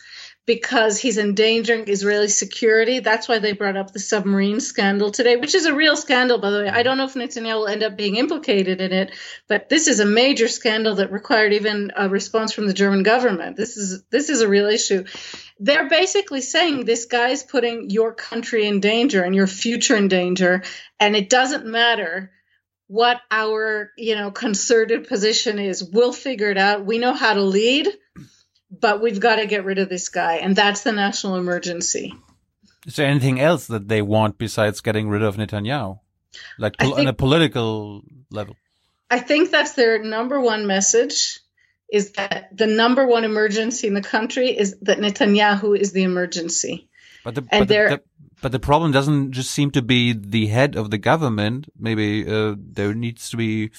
because 0.45 0.99
he's 0.99 1.17
endangering 1.17 1.87
Israeli 1.87 2.27
security. 2.27 2.99
That's 2.99 3.29
why 3.29 3.39
they 3.39 3.53
brought 3.53 3.77
up 3.77 3.91
the 3.93 3.99
submarine 3.99 4.59
scandal 4.59 5.09
today, 5.09 5.37
which 5.37 5.55
is 5.55 5.65
a 5.65 5.73
real 5.73 5.95
scandal, 5.95 6.37
by 6.37 6.49
the 6.49 6.63
way. 6.63 6.69
I 6.69 6.83
don't 6.83 6.97
know 6.97 7.05
if 7.05 7.13
Netanyahu 7.13 7.59
will 7.59 7.67
end 7.67 7.83
up 7.83 7.95
being 7.95 8.17
implicated 8.17 8.81
in 8.81 8.91
it, 8.91 9.11
but 9.47 9.69
this 9.69 9.87
is 9.87 10.01
a 10.01 10.05
major 10.05 10.49
scandal 10.49 10.95
that 10.95 11.13
required 11.13 11.53
even 11.53 11.93
a 11.95 12.09
response 12.09 12.51
from 12.51 12.67
the 12.67 12.73
German 12.73 13.03
government. 13.03 13.55
This 13.55 13.77
is 13.77 14.03
this 14.09 14.29
is 14.29 14.41
a 14.41 14.49
real 14.49 14.67
issue. 14.67 15.05
They're 15.59 15.87
basically 15.87 16.41
saying 16.41 16.83
this 16.83 17.05
guy's 17.05 17.43
putting 17.43 17.89
your 17.89 18.13
country 18.13 18.67
in 18.67 18.81
danger 18.81 19.23
and 19.23 19.33
your 19.33 19.47
future 19.47 19.95
in 19.95 20.09
danger, 20.09 20.63
and 20.99 21.15
it 21.15 21.29
doesn't 21.29 21.65
matter 21.65 22.31
what 22.87 23.21
our 23.31 23.91
you 23.97 24.15
know 24.15 24.29
concerted 24.29 25.07
position 25.07 25.57
is. 25.57 25.81
We'll 25.81 26.11
figure 26.11 26.51
it 26.51 26.57
out. 26.57 26.85
We 26.85 26.97
know 26.97 27.13
how 27.13 27.33
to 27.33 27.41
lead 27.41 27.87
but 28.79 29.01
we've 29.01 29.19
got 29.19 29.35
to 29.37 29.45
get 29.45 29.65
rid 29.65 29.77
of 29.77 29.89
this 29.89 30.09
guy, 30.09 30.35
and 30.35 30.55
that's 30.55 30.83
the 30.83 30.91
national 30.91 31.35
emergency. 31.35 32.13
Is 32.85 32.95
there 32.95 33.07
anything 33.07 33.39
else 33.39 33.67
that 33.67 33.87
they 33.87 34.01
want 34.01 34.37
besides 34.37 34.81
getting 34.81 35.09
rid 35.09 35.21
of 35.21 35.37
Netanyahu, 35.37 35.99
like 36.57 36.77
think, 36.77 36.97
on 36.97 37.07
a 37.07 37.13
political 37.13 38.01
level? 38.29 38.55
I 39.09 39.19
think 39.19 39.51
that's 39.51 39.73
their 39.73 40.03
number 40.03 40.39
one 40.41 40.67
message. 40.67 41.39
Is 41.91 42.13
that 42.13 42.49
the 42.57 42.65
number 42.65 43.05
one 43.05 43.23
emergency 43.23 43.87
in 43.87 43.93
the 43.93 44.01
country 44.01 44.49
is 44.49 44.75
that 44.81 44.97
Netanyahu 44.97 45.77
is 45.77 45.91
the 45.91 46.03
emergency. 46.03 46.89
But 47.23 47.35
the, 47.35 47.47
and 47.51 47.61
but, 47.61 47.67
the, 47.67 47.73
the, 47.73 48.01
but 48.41 48.51
the 48.51 48.59
problem 48.59 48.91
doesn't 48.91 49.31
just 49.33 49.51
seem 49.51 49.69
to 49.71 49.83
be 49.83 50.11
the 50.13 50.47
head 50.47 50.75
of 50.75 50.89
the 50.89 50.97
government. 50.97 51.69
Maybe 51.77 52.27
uh, 52.27 52.55
there 52.57 52.95
needs 52.95 53.29
to 53.29 53.37
be 53.37 53.71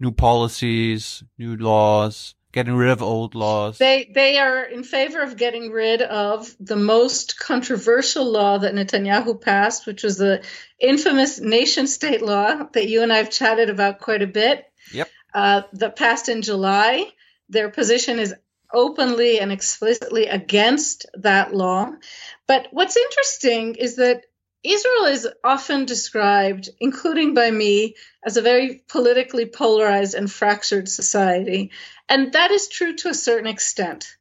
new 0.00 0.10
policies, 0.10 1.22
new 1.36 1.56
laws 1.56 2.34
getting 2.52 2.74
rid 2.74 2.90
of 2.90 3.02
old 3.02 3.34
laws. 3.34 3.78
They 3.78 4.10
they 4.12 4.38
are 4.38 4.62
in 4.64 4.82
favor 4.82 5.20
of 5.20 5.36
getting 5.36 5.70
rid 5.70 6.02
of 6.02 6.54
the 6.58 6.76
most 6.76 7.38
controversial 7.38 8.30
law 8.30 8.58
that 8.58 8.74
Netanyahu 8.74 9.40
passed, 9.40 9.86
which 9.86 10.02
was 10.02 10.16
the 10.16 10.42
infamous 10.78 11.40
nation 11.40 11.86
state 11.86 12.22
law 12.22 12.64
that 12.72 12.88
you 12.88 13.02
and 13.02 13.12
I 13.12 13.18
have 13.18 13.30
chatted 13.30 13.70
about 13.70 14.00
quite 14.00 14.22
a 14.22 14.26
bit. 14.26 14.66
Yep. 14.92 15.08
Uh, 15.32 15.62
that 15.74 15.96
passed 15.96 16.28
in 16.28 16.42
July. 16.42 17.06
Their 17.48 17.70
position 17.70 18.18
is 18.18 18.34
openly 18.72 19.40
and 19.40 19.52
explicitly 19.52 20.26
against 20.26 21.06
that 21.14 21.54
law. 21.54 21.90
But 22.46 22.68
what's 22.70 22.96
interesting 22.96 23.74
is 23.76 23.96
that 23.96 24.24
Israel 24.62 25.06
is 25.06 25.28
often 25.42 25.86
described, 25.86 26.68
including 26.80 27.34
by 27.34 27.50
me, 27.50 27.96
as 28.22 28.36
a 28.36 28.42
very 28.42 28.82
politically 28.88 29.46
polarized 29.46 30.14
and 30.14 30.30
fractured 30.30 30.88
society. 30.88 31.70
And 32.08 32.32
that 32.32 32.50
is 32.50 32.68
true 32.68 32.94
to 32.96 33.08
a 33.08 33.14
certain 33.14 33.46
extent. 33.46 34.16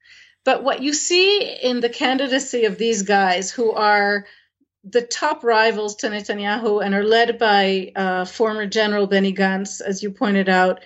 But 0.45 0.63
what 0.63 0.81
you 0.81 0.93
see 0.93 1.41
in 1.41 1.81
the 1.81 1.89
candidacy 1.89 2.65
of 2.65 2.77
these 2.77 3.03
guys 3.03 3.51
who 3.51 3.71
are 3.73 4.25
the 4.85 5.01
top 5.01 5.43
rivals 5.43 5.97
to 5.97 6.07
Netanyahu 6.07 6.83
and 6.83 6.95
are 6.95 7.03
led 7.03 7.37
by 7.37 7.91
uh, 7.95 8.25
former 8.25 8.65
General 8.65 9.07
Benny 9.07 9.33
Gantz, 9.33 9.81
as 9.81 10.01
you 10.01 10.11
pointed 10.11 10.47
out, 10.47 10.79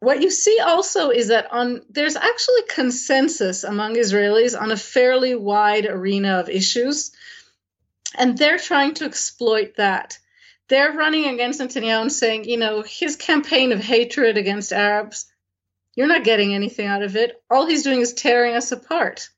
what 0.00 0.22
you 0.22 0.30
see 0.30 0.58
also 0.60 1.10
is 1.10 1.28
that 1.28 1.52
on 1.52 1.82
there's 1.90 2.16
actually 2.16 2.62
consensus 2.68 3.64
among 3.64 3.96
Israelis 3.96 4.58
on 4.58 4.70
a 4.70 4.76
fairly 4.76 5.34
wide 5.34 5.86
arena 5.86 6.38
of 6.40 6.48
issues 6.48 7.12
and 8.18 8.36
they're 8.36 8.58
trying 8.58 8.94
to 8.94 9.04
exploit 9.04 9.76
that. 9.76 10.18
They're 10.68 10.92
running 10.92 11.26
against 11.26 11.60
Netanyahu 11.60 12.02
and 12.02 12.12
saying, 12.12 12.44
you 12.44 12.56
know, 12.56 12.82
his 12.82 13.16
campaign 13.16 13.72
of 13.72 13.80
hatred 13.80 14.36
against 14.36 14.72
Arabs, 14.72 15.26
you're 15.94 16.08
not 16.08 16.24
getting 16.24 16.54
anything 16.54 16.86
out 16.86 17.02
of 17.02 17.16
it. 17.16 17.40
All 17.50 17.66
he's 17.66 17.84
doing 17.84 18.00
is 18.00 18.14
tearing 18.14 18.54
us 18.54 18.72
apart. 18.72 19.28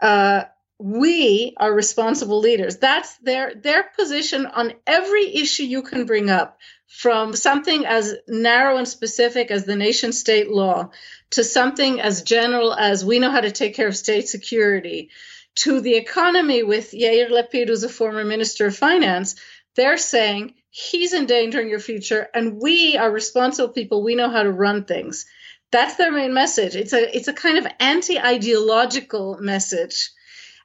Uh, 0.00 0.44
we 0.78 1.54
are 1.58 1.72
responsible 1.72 2.40
leaders. 2.40 2.78
That's 2.78 3.14
their 3.18 3.54
their 3.54 3.84
position 3.98 4.46
on 4.46 4.72
every 4.86 5.34
issue 5.34 5.64
you 5.64 5.82
can 5.82 6.06
bring 6.06 6.30
up, 6.30 6.58
from 6.90 7.36
something 7.36 7.86
as 7.86 8.16
narrow 8.26 8.76
and 8.76 8.88
specific 8.88 9.50
as 9.52 9.64
the 9.64 9.76
nation 9.76 10.12
state 10.12 10.50
law 10.50 10.90
to 11.30 11.44
something 11.44 12.00
as 12.00 12.22
general 12.22 12.74
as 12.74 13.04
we 13.04 13.20
know 13.20 13.30
how 13.30 13.40
to 13.40 13.52
take 13.52 13.76
care 13.76 13.86
of 13.86 13.96
state 13.96 14.28
security 14.28 15.10
to 15.56 15.80
the 15.80 15.96
economy 15.96 16.62
with 16.62 16.92
Yair 16.92 17.30
Lapid, 17.30 17.68
who's 17.68 17.84
a 17.84 17.88
former 17.88 18.24
minister 18.24 18.66
of 18.66 18.76
finance, 18.76 19.36
they're 19.76 19.98
saying 19.98 20.54
he's 20.70 21.12
endangering 21.12 21.68
your 21.68 21.80
future, 21.80 22.28
and 22.34 22.60
we 22.60 22.96
are 22.96 23.10
responsible 23.10 23.72
people. 23.72 24.02
We 24.02 24.14
know 24.14 24.30
how 24.30 24.42
to 24.42 24.52
run 24.52 24.84
things. 24.84 25.26
That's 25.70 25.96
their 25.96 26.12
main 26.12 26.34
message. 26.34 26.74
It's 26.74 26.92
a 26.92 27.16
it's 27.16 27.28
a 27.28 27.32
kind 27.32 27.58
of 27.58 27.66
anti-ideological 27.78 29.38
message. 29.40 30.10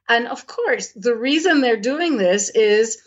And 0.07 0.27
of 0.27 0.47
course, 0.47 0.91
the 0.93 1.15
reason 1.15 1.61
they're 1.61 1.77
doing 1.77 2.17
this 2.17 2.49
is 2.49 3.01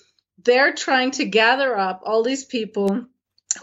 they're 0.44 0.74
trying 0.74 1.12
to 1.12 1.24
gather 1.24 1.76
up 1.76 2.02
all 2.04 2.22
these 2.22 2.44
people 2.44 3.06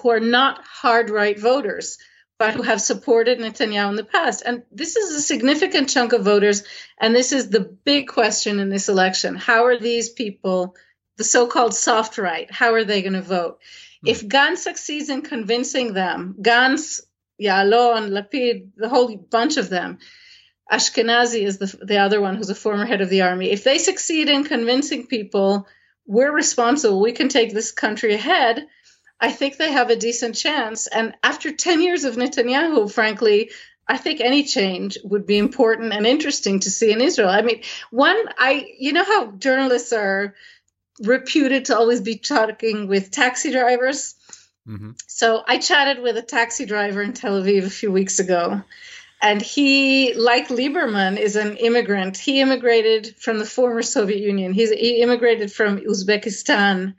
who 0.02 0.10
are 0.10 0.20
not 0.20 0.64
hard 0.64 1.10
right 1.10 1.40
voters 1.40 1.98
but 2.38 2.54
who 2.54 2.62
have 2.62 2.82
supported 2.82 3.40
Netanyahu 3.40 3.90
in 3.90 3.96
the 3.96 4.04
past. 4.04 4.44
And 4.46 4.64
this 4.72 4.96
is 4.96 5.16
a 5.16 5.22
significant 5.22 5.90
chunk 5.90 6.14
of 6.14 6.26
voters. 6.26 6.64
And 7.00 7.16
this 7.16 7.32
is 7.32 7.50
the 7.50 7.62
big 7.62 8.08
question 8.08 8.60
in 8.60 8.70
this 8.70 8.90
election. 8.90 9.36
How 9.36 9.66
are 9.66 9.80
these 9.80 10.10
people, 10.10 10.76
the 11.18 11.24
so 11.24 11.48
called 11.48 11.74
soft 11.74 12.18
right, 12.18 12.52
how 12.52 12.74
are 12.74 12.84
they 12.84 13.02
going 13.02 13.14
to 13.14 13.22
vote? 13.22 13.60
Mm-hmm. 13.60 14.08
If 14.08 14.28
Gantz 14.28 14.58
succeeds 14.58 15.10
in 15.10 15.22
convincing 15.22 15.94
them, 15.94 16.36
Gantz, 16.42 17.02
Yaalon, 17.42 18.10
Lapid, 18.10 18.70
the 18.76 18.90
whole 18.90 19.16
bunch 19.16 19.58
of 19.58 19.70
them, 19.70 20.00
Ashkenazi 20.72 21.44
is 21.44 21.58
the, 21.58 21.78
the 21.86 21.98
other 21.98 22.20
one 22.20 22.36
who's 22.36 22.50
a 22.50 22.56
former 22.56 22.86
head 22.86 23.02
of 23.02 23.10
the 23.10 23.22
army. 23.22 23.52
If 23.52 23.64
they 23.64 23.78
succeed 23.78 24.30
in 24.30 24.44
convincing 24.44 25.08
people 25.08 25.68
we're 26.08 26.32
responsible, 26.32 27.02
we 27.02 27.14
can 27.14 27.30
take 27.30 27.54
this 27.54 27.72
country 27.72 28.14
ahead, 28.14 28.68
I 29.20 29.32
think 29.32 29.58
they 29.58 29.72
have 29.72 29.90
a 29.90 29.96
decent 29.96 30.36
chance. 30.36 30.88
And 30.88 31.16
after 31.24 31.52
10 31.52 31.82
years 31.82 32.04
of 32.04 32.16
Netanyahu, 32.16 32.92
frankly, 32.92 33.52
I 33.88 33.98
think 33.98 34.20
any 34.20 34.44
change 34.44 34.98
would 35.04 35.26
be 35.26 35.38
important 35.38 35.94
and 35.94 36.06
interesting 36.06 36.60
to 36.62 36.72
see 36.72 36.92
in 36.92 37.02
Israel. 37.02 37.30
I 37.30 37.42
mean, 37.42 37.62
one, 37.92 38.18
I, 38.38 38.68
you 38.80 38.94
know 38.94 39.04
how 39.04 39.32
journalists 39.32 39.94
are 39.94 40.34
reputed 41.00 41.66
to 41.66 41.78
always 41.78 42.02
be 42.02 42.18
talking 42.18 42.88
with 42.88 43.12
taxi 43.12 43.52
drivers? 43.52 44.16
Mm-hmm. 44.68 44.92
So 45.08 45.44
I 45.48 45.60
chatted 45.60 46.02
with 46.02 46.18
a 46.18 46.24
taxi 46.24 46.66
driver 46.66 47.02
in 47.02 47.14
Tel 47.14 47.42
Aviv 47.42 47.66
a 47.66 47.70
few 47.70 47.92
weeks 47.92 48.20
ago. 48.20 48.64
And 49.22 49.42
he, 49.42 50.14
like 50.14 50.50
Lieberman, 50.50 51.18
is 51.18 51.36
an 51.36 51.58
immigrant. 51.58 52.18
He 52.18 52.42
immigrated 52.42 53.16
from 53.18 53.40
the 53.40 53.46
former 53.46 53.82
Soviet 53.82 54.20
Union. 54.20 54.54
He's, 54.54 54.72
he 54.72 55.02
immigrated 55.02 55.52
from 55.52 55.78
Uzbekistan 55.78 56.96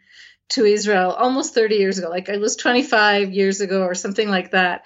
to 0.51 0.65
Israel 0.65 1.11
almost 1.11 1.55
30 1.55 1.77
years 1.77 1.99
ago, 1.99 2.09
like 2.09 2.29
it 2.29 2.41
was 2.41 2.57
25 2.57 3.33
years 3.33 3.61
ago 3.61 3.83
or 3.83 3.95
something 3.95 4.29
like 4.29 4.53
that. 4.53 4.85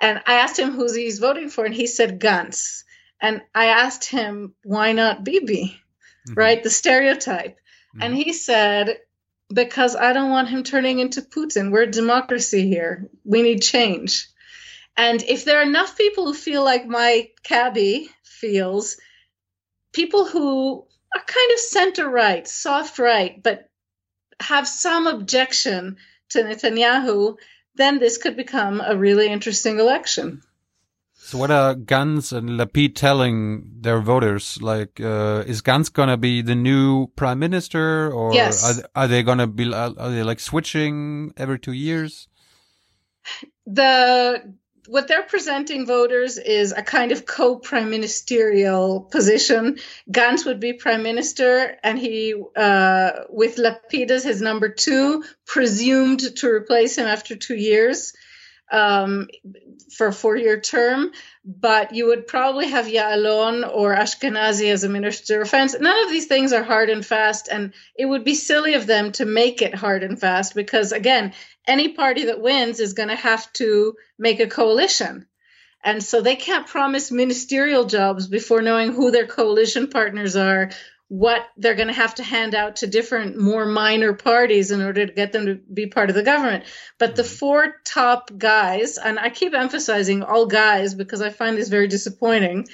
And 0.00 0.20
I 0.26 0.34
asked 0.34 0.58
him 0.58 0.72
who 0.72 0.92
he's 0.92 1.18
voting 1.18 1.48
for, 1.48 1.64
and 1.64 1.74
he 1.74 1.86
said 1.86 2.20
Gantz. 2.20 2.82
And 3.20 3.40
I 3.54 3.66
asked 3.66 4.04
him, 4.04 4.54
why 4.64 4.92
not 4.92 5.22
Bibi? 5.22 5.80
Mm-hmm. 6.28 6.34
Right? 6.34 6.62
The 6.62 6.70
stereotype. 6.70 7.56
Mm-hmm. 7.94 8.02
And 8.02 8.14
he 8.16 8.32
said, 8.32 8.98
because 9.52 9.94
I 9.94 10.12
don't 10.12 10.30
want 10.30 10.48
him 10.48 10.64
turning 10.64 10.98
into 10.98 11.22
Putin. 11.22 11.70
We're 11.70 11.82
a 11.82 11.90
democracy 11.90 12.66
here. 12.66 13.08
We 13.24 13.42
need 13.42 13.62
change. 13.62 14.28
And 14.96 15.22
if 15.22 15.44
there 15.44 15.58
are 15.60 15.62
enough 15.62 15.96
people 15.96 16.24
who 16.26 16.34
feel 16.34 16.64
like 16.64 16.86
my 16.86 17.28
cabbie 17.42 18.10
feels, 18.24 18.96
people 19.92 20.26
who 20.26 20.84
are 21.14 21.22
kind 21.24 21.52
of 21.52 21.58
center 21.58 22.08
right, 22.08 22.46
soft 22.48 22.98
right, 22.98 23.42
but 23.42 23.68
have 24.42 24.68
some 24.68 25.06
objection 25.06 25.96
to 26.30 26.42
Netanyahu, 26.42 27.36
then 27.74 27.98
this 27.98 28.18
could 28.18 28.36
become 28.36 28.82
a 28.84 28.96
really 28.96 29.28
interesting 29.28 29.78
election. 29.78 30.42
So 31.14 31.38
what 31.38 31.50
are 31.52 31.74
Gantz 31.74 32.32
and 32.36 32.58
Lapid 32.58 32.96
telling 32.96 33.64
their 33.80 34.00
voters? 34.00 34.60
Like, 34.60 35.00
uh, 35.00 35.44
is 35.46 35.62
Gantz 35.62 35.92
gonna 35.92 36.16
be 36.16 36.42
the 36.42 36.56
new 36.56 37.06
prime 37.14 37.38
minister, 37.38 38.12
or 38.12 38.34
yes. 38.34 38.64
are, 38.64 38.88
are 38.94 39.08
they 39.08 39.22
gonna 39.22 39.46
be? 39.46 39.72
Are 39.72 40.10
they 40.10 40.24
like 40.24 40.40
switching 40.40 41.32
every 41.36 41.60
two 41.60 41.72
years? 41.72 42.28
The 43.66 44.52
what 44.86 45.06
they're 45.06 45.22
presenting 45.22 45.86
voters 45.86 46.38
is 46.38 46.72
a 46.72 46.82
kind 46.82 47.12
of 47.12 47.24
co-prime 47.24 47.90
ministerial 47.90 49.00
position. 49.00 49.78
Gantz 50.10 50.44
would 50.44 50.58
be 50.58 50.72
prime 50.72 51.02
minister, 51.02 51.76
and 51.84 51.98
he, 51.98 52.34
uh, 52.56 53.10
with 53.28 53.56
Lapid 53.56 54.10
as 54.10 54.24
his 54.24 54.42
number 54.42 54.68
two, 54.68 55.24
presumed 55.46 56.36
to 56.36 56.48
replace 56.48 56.98
him 56.98 57.06
after 57.06 57.36
two 57.36 57.54
years 57.54 58.12
um, 58.72 59.28
for 59.94 60.08
a 60.08 60.12
four-year 60.12 60.60
term. 60.60 61.12
But 61.44 61.94
you 61.94 62.06
would 62.06 62.26
probably 62.26 62.68
have 62.68 62.86
Ya'alon 62.86 63.68
or 63.72 63.94
Ashkenazi 63.94 64.72
as 64.72 64.84
a 64.84 64.88
minister 64.88 65.40
of 65.40 65.46
defense. 65.46 65.76
None 65.78 66.04
of 66.04 66.10
these 66.10 66.26
things 66.26 66.52
are 66.52 66.62
hard 66.62 66.88
and 66.88 67.04
fast, 67.04 67.48
and 67.48 67.72
it 67.96 68.06
would 68.06 68.24
be 68.24 68.34
silly 68.34 68.74
of 68.74 68.86
them 68.86 69.12
to 69.12 69.24
make 69.26 69.60
it 69.62 69.74
hard 69.74 70.02
and 70.02 70.18
fast 70.18 70.54
because, 70.54 70.92
again, 70.92 71.34
any 71.66 71.90
party 71.90 72.26
that 72.26 72.40
wins 72.40 72.80
is 72.80 72.94
going 72.94 73.08
to 73.08 73.16
have 73.16 73.52
to 73.54 73.94
make 74.18 74.40
a 74.40 74.46
coalition. 74.46 75.26
And 75.84 76.02
so 76.02 76.20
they 76.20 76.36
can't 76.36 76.66
promise 76.66 77.10
ministerial 77.10 77.84
jobs 77.84 78.28
before 78.28 78.62
knowing 78.62 78.92
who 78.92 79.10
their 79.10 79.26
coalition 79.26 79.88
partners 79.88 80.36
are, 80.36 80.70
what 81.08 81.46
they're 81.56 81.74
going 81.74 81.88
to 81.88 81.94
have 81.94 82.14
to 82.14 82.22
hand 82.22 82.54
out 82.54 82.76
to 82.76 82.86
different, 82.86 83.38
more 83.38 83.66
minor 83.66 84.14
parties 84.14 84.70
in 84.70 84.80
order 84.80 85.06
to 85.06 85.12
get 85.12 85.32
them 85.32 85.46
to 85.46 85.54
be 85.56 85.86
part 85.86 86.08
of 86.08 86.14
the 86.16 86.22
government. 86.22 86.64
But 86.98 87.16
the 87.16 87.24
four 87.24 87.74
top 87.84 88.30
guys, 88.38 88.96
and 88.96 89.18
I 89.18 89.28
keep 89.28 89.54
emphasizing 89.54 90.22
all 90.22 90.46
guys 90.46 90.94
because 90.94 91.20
I 91.20 91.30
find 91.30 91.56
this 91.56 91.68
very 91.68 91.88
disappointing, 91.88 92.66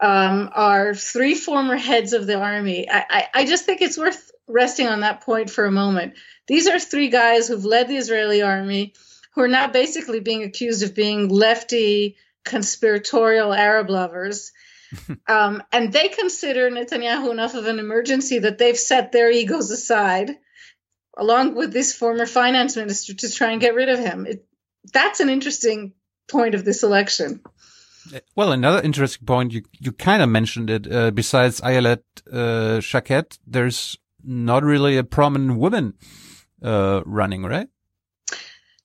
um, 0.00 0.50
are 0.54 0.94
three 0.94 1.34
former 1.34 1.76
heads 1.76 2.12
of 2.12 2.26
the 2.26 2.40
army. 2.40 2.88
I, 2.88 3.04
I, 3.10 3.26
I 3.34 3.44
just 3.46 3.64
think 3.66 3.82
it's 3.82 3.98
worth 3.98 4.30
resting 4.46 4.86
on 4.86 5.00
that 5.00 5.22
point 5.22 5.50
for 5.50 5.64
a 5.64 5.72
moment. 5.72 6.14
These 6.46 6.68
are 6.68 6.78
three 6.78 7.08
guys 7.08 7.48
who've 7.48 7.64
led 7.64 7.88
the 7.88 7.96
Israeli 7.96 8.42
army 8.42 8.94
who 9.34 9.42
are 9.42 9.48
now 9.48 9.68
basically 9.68 10.20
being 10.20 10.42
accused 10.42 10.82
of 10.82 10.94
being 10.94 11.28
lefty, 11.28 12.16
conspiratorial 12.44 13.52
Arab 13.52 13.90
lovers. 13.90 14.52
um, 15.26 15.62
and 15.72 15.92
they 15.92 16.08
consider 16.08 16.70
Netanyahu 16.70 17.30
enough 17.30 17.54
of 17.54 17.66
an 17.66 17.78
emergency 17.78 18.40
that 18.40 18.58
they've 18.58 18.78
set 18.78 19.10
their 19.10 19.30
egos 19.30 19.70
aside, 19.70 20.30
along 21.16 21.56
with 21.56 21.72
this 21.72 21.94
former 21.94 22.26
finance 22.26 22.76
minister, 22.76 23.14
to 23.14 23.30
try 23.30 23.50
and 23.50 23.60
get 23.60 23.74
rid 23.74 23.88
of 23.88 23.98
him. 23.98 24.26
It, 24.26 24.46
that's 24.92 25.20
an 25.20 25.30
interesting 25.30 25.94
point 26.28 26.54
of 26.54 26.64
this 26.64 26.82
election. 26.82 27.40
Well, 28.36 28.52
another 28.52 28.82
interesting 28.82 29.26
point, 29.26 29.52
you, 29.52 29.62
you 29.80 29.90
kind 29.90 30.22
of 30.22 30.28
mentioned 30.28 30.68
it, 30.70 30.92
uh, 30.92 31.10
besides 31.10 31.60
Ayelet 31.62 32.02
uh, 32.30 33.22
there's 33.46 33.96
not 34.22 34.62
really 34.62 34.96
a 34.96 35.04
prominent 35.04 35.58
woman 35.58 35.94
uh, 36.64 37.02
running, 37.04 37.44
right? 37.44 37.68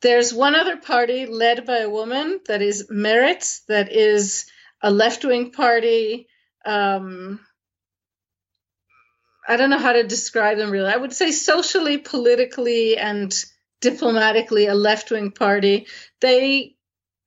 There's 0.01 0.33
one 0.33 0.55
other 0.55 0.77
party 0.77 1.25
led 1.25 1.65
by 1.65 1.79
a 1.79 1.89
woman 1.89 2.39
that 2.47 2.61
is 2.61 2.87
Meretz, 2.89 3.65
that 3.67 3.91
is 3.91 4.45
a 4.81 4.91
left 4.91 5.25
wing 5.25 5.51
party. 5.51 6.27
Um, 6.65 7.39
I 9.47 9.57
don't 9.57 9.69
know 9.69 9.79
how 9.79 9.93
to 9.93 10.03
describe 10.03 10.57
them 10.57 10.71
really. 10.71 10.91
I 10.91 10.95
would 10.95 11.13
say 11.13 11.31
socially, 11.31 11.97
politically, 11.97 12.97
and 12.97 13.33
diplomatically 13.81 14.67
a 14.67 14.75
left 14.75 15.11
wing 15.11 15.31
party. 15.31 15.87
They, 16.21 16.75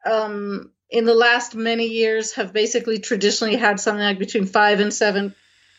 um, 0.06 0.70
in 0.88 1.04
the 1.04 1.14
last 1.14 1.54
many 1.54 1.86
years, 1.86 2.32
have 2.34 2.52
basically 2.52 3.00
traditionally 3.00 3.56
had 3.56 3.80
something 3.80 4.04
like 4.04 4.18
between 4.18 4.46
five 4.46 4.80
and 4.80 4.94
seven 4.94 5.34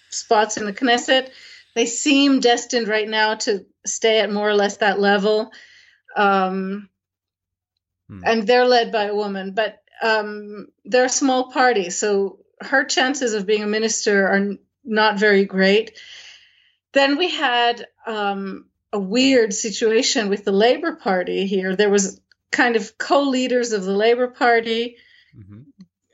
spots 0.10 0.58
in 0.58 0.66
the 0.66 0.74
Knesset. 0.74 1.30
They 1.76 1.86
seem 1.86 2.40
destined 2.40 2.88
right 2.88 3.08
now 3.08 3.36
to 3.36 3.66
stay 3.86 4.20
at 4.20 4.32
more 4.32 4.48
or 4.48 4.56
less 4.56 4.78
that 4.78 5.00
level. 5.00 5.52
Um, 6.16 6.90
hmm. 8.08 8.22
And 8.26 8.48
they're 8.48 8.68
led 8.68 8.92
by 8.92 9.06
a 9.06 9.16
woman, 9.16 9.54
but 9.54 9.82
um, 10.02 10.68
they're 10.86 11.06
a 11.06 11.10
small 11.10 11.52
party, 11.52 11.90
so 11.90 12.40
her 12.60 12.84
chances 12.84 13.34
of 13.34 13.46
being 13.46 13.64
a 13.64 13.68
minister 13.68 14.28
are 14.28 14.52
not 14.84 15.20
very 15.20 15.46
great. 15.46 15.98
Then 16.94 17.18
we 17.18 17.30
had 17.30 17.88
um, 18.06 18.66
a 18.92 19.00
weird 19.00 19.54
situation 19.54 20.30
with 20.30 20.46
the 20.46 20.52
Labor 20.52 20.96
Party 20.96 21.48
here. 21.48 21.76
There 21.76 21.90
was 21.90 22.20
kind 22.52 22.76
of 22.76 22.98
co-leaders 22.98 23.72
of 23.72 23.84
the 23.84 23.96
Labor 23.96 24.28
Party. 24.28 24.98
Mm-hmm. 25.36 25.62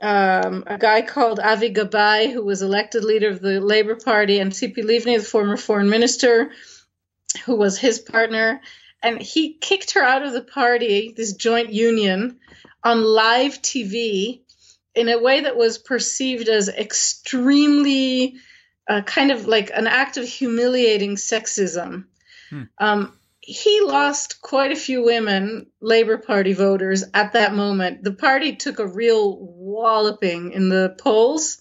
Um, 0.01 0.63
a 0.65 0.77
guy 0.77 1.01
called 1.01 1.39
Avi 1.39 1.73
Gabay, 1.73 2.31
who 2.31 2.43
was 2.43 2.61
elected 2.61 3.03
leader 3.03 3.29
of 3.29 3.41
the 3.41 3.59
Labor 3.59 3.95
Party, 3.95 4.39
and 4.39 4.51
Tzipi 4.51 4.83
Livni, 4.83 5.17
the 5.17 5.23
former 5.23 5.57
foreign 5.57 5.89
minister, 5.89 6.51
who 7.45 7.55
was 7.55 7.77
his 7.77 7.99
partner, 7.99 8.61
and 9.03 9.21
he 9.21 9.53
kicked 9.53 9.91
her 9.91 10.01
out 10.01 10.23
of 10.23 10.33
the 10.33 10.41
party, 10.41 11.13
this 11.15 11.33
joint 11.33 11.71
union, 11.71 12.39
on 12.83 13.03
live 13.03 13.61
TV 13.61 14.41
in 14.95 15.09
a 15.09 15.19
way 15.19 15.41
that 15.41 15.57
was 15.57 15.77
perceived 15.77 16.47
as 16.47 16.69
extremely 16.69 18.35
uh, 18.87 19.01
kind 19.01 19.31
of 19.31 19.47
like 19.47 19.71
an 19.73 19.87
act 19.87 20.17
of 20.17 20.25
humiliating 20.25 21.15
sexism. 21.15 22.05
Hmm. 22.49 22.63
Um, 22.77 23.18
he 23.49 23.81
lost 23.81 24.41
quite 24.43 24.71
a 24.71 24.75
few 24.75 25.03
women, 25.03 25.65
Labor 25.81 26.19
Party 26.19 26.53
voters, 26.53 27.03
at 27.15 27.33
that 27.33 27.55
moment. 27.55 28.03
The 28.03 28.13
party 28.13 28.55
took 28.55 28.77
a 28.77 28.85
real 28.85 29.37
walloping 29.39 30.51
in 30.51 30.69
the 30.69 30.95
polls. 30.99 31.59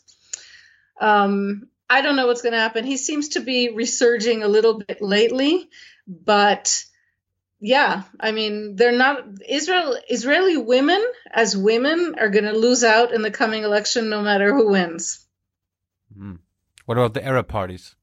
Um, 1.00 1.68
I 1.88 2.02
don't 2.02 2.16
know 2.16 2.26
what's 2.26 2.42
going 2.42 2.52
to 2.52 2.58
happen. 2.58 2.84
He 2.84 2.98
seems 2.98 3.30
to 3.30 3.40
be 3.40 3.70
resurging 3.70 4.42
a 4.42 4.48
little 4.48 4.80
bit 4.80 5.00
lately, 5.00 5.70
but 6.06 6.84
yeah, 7.58 8.02
I 8.20 8.32
mean, 8.32 8.76
they're 8.76 8.92
not 8.92 9.24
Israel 9.48 9.96
Israeli 10.10 10.58
women 10.58 11.02
as 11.32 11.56
women 11.56 12.16
are 12.20 12.28
going 12.28 12.44
to 12.44 12.52
lose 12.52 12.84
out 12.84 13.14
in 13.14 13.22
the 13.22 13.30
coming 13.30 13.62
election 13.62 14.10
no 14.10 14.20
matter 14.20 14.52
who 14.52 14.68
wins. 14.72 15.26
Mm. 16.14 16.40
What 16.84 16.98
about 16.98 17.14
the 17.14 17.24
Arab 17.24 17.48
parties? 17.48 17.96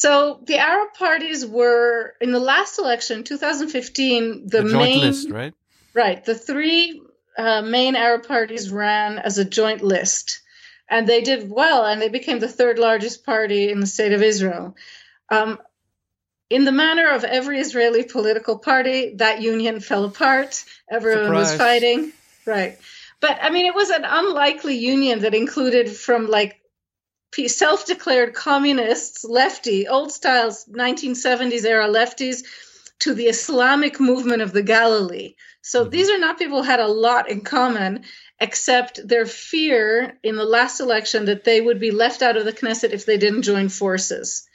So 0.00 0.40
the 0.46 0.56
Arab 0.56 0.94
parties 0.94 1.44
were 1.44 2.14
in 2.22 2.32
the 2.32 2.40
last 2.40 2.78
election, 2.78 3.22
2015, 3.22 4.46
the, 4.46 4.62
the 4.62 4.64
main 4.64 5.00
list, 5.00 5.28
right? 5.28 5.52
Right, 5.92 6.24
the 6.24 6.34
three 6.34 7.02
uh, 7.36 7.60
main 7.60 7.96
Arab 7.96 8.26
parties 8.26 8.70
ran 8.70 9.18
as 9.18 9.36
a 9.36 9.44
joint 9.44 9.82
list 9.82 10.40
and 10.88 11.06
they 11.06 11.20
did 11.20 11.50
well, 11.50 11.84
and 11.84 12.00
they 12.00 12.08
became 12.08 12.38
the 12.38 12.48
third 12.48 12.78
largest 12.78 13.26
party 13.26 13.70
in 13.70 13.80
the 13.80 13.86
state 13.86 14.14
of 14.14 14.22
Israel. 14.22 14.74
Um, 15.28 15.58
in 16.48 16.64
the 16.64 16.72
manner 16.72 17.10
of 17.10 17.24
every 17.24 17.60
Israeli 17.60 18.04
political 18.04 18.58
party, 18.58 19.16
that 19.16 19.42
union 19.42 19.80
fell 19.80 20.06
apart. 20.06 20.64
Everyone 20.90 21.24
Surprise. 21.24 21.50
was 21.50 21.56
fighting. 21.58 22.12
Right. 22.46 22.78
But 23.20 23.38
I 23.42 23.50
mean, 23.50 23.66
it 23.66 23.74
was 23.74 23.90
an 23.90 24.06
unlikely 24.06 24.78
union 24.78 25.20
that 25.20 25.34
included 25.34 25.90
from 25.90 26.26
like 26.26 26.59
self 27.46 27.86
declared 27.86 28.34
communists, 28.34 29.24
lefty, 29.24 29.88
old 29.88 30.12
styles, 30.12 30.64
1970s 30.66 31.64
era 31.64 31.88
lefties, 31.88 32.44
to 33.00 33.14
the 33.14 33.26
Islamic 33.26 33.98
movement 33.98 34.42
of 34.42 34.52
the 34.52 34.62
Galilee. 34.62 35.34
So 35.62 35.82
mm-hmm. 35.82 35.90
these 35.90 36.10
are 36.10 36.18
not 36.18 36.38
people 36.38 36.62
who 36.62 36.68
had 36.68 36.80
a 36.80 36.86
lot 36.86 37.30
in 37.30 37.40
common 37.42 38.04
except 38.40 39.06
their 39.06 39.26
fear 39.26 40.18
in 40.22 40.36
the 40.36 40.44
last 40.44 40.80
election 40.80 41.26
that 41.26 41.44
they 41.44 41.60
would 41.60 41.78
be 41.78 41.90
left 41.90 42.22
out 42.22 42.36
of 42.36 42.44
the 42.44 42.52
Knesset 42.52 42.90
if 42.90 43.04
they 43.04 43.18
didn't 43.18 43.42
join 43.42 43.68
forces. 43.68 44.48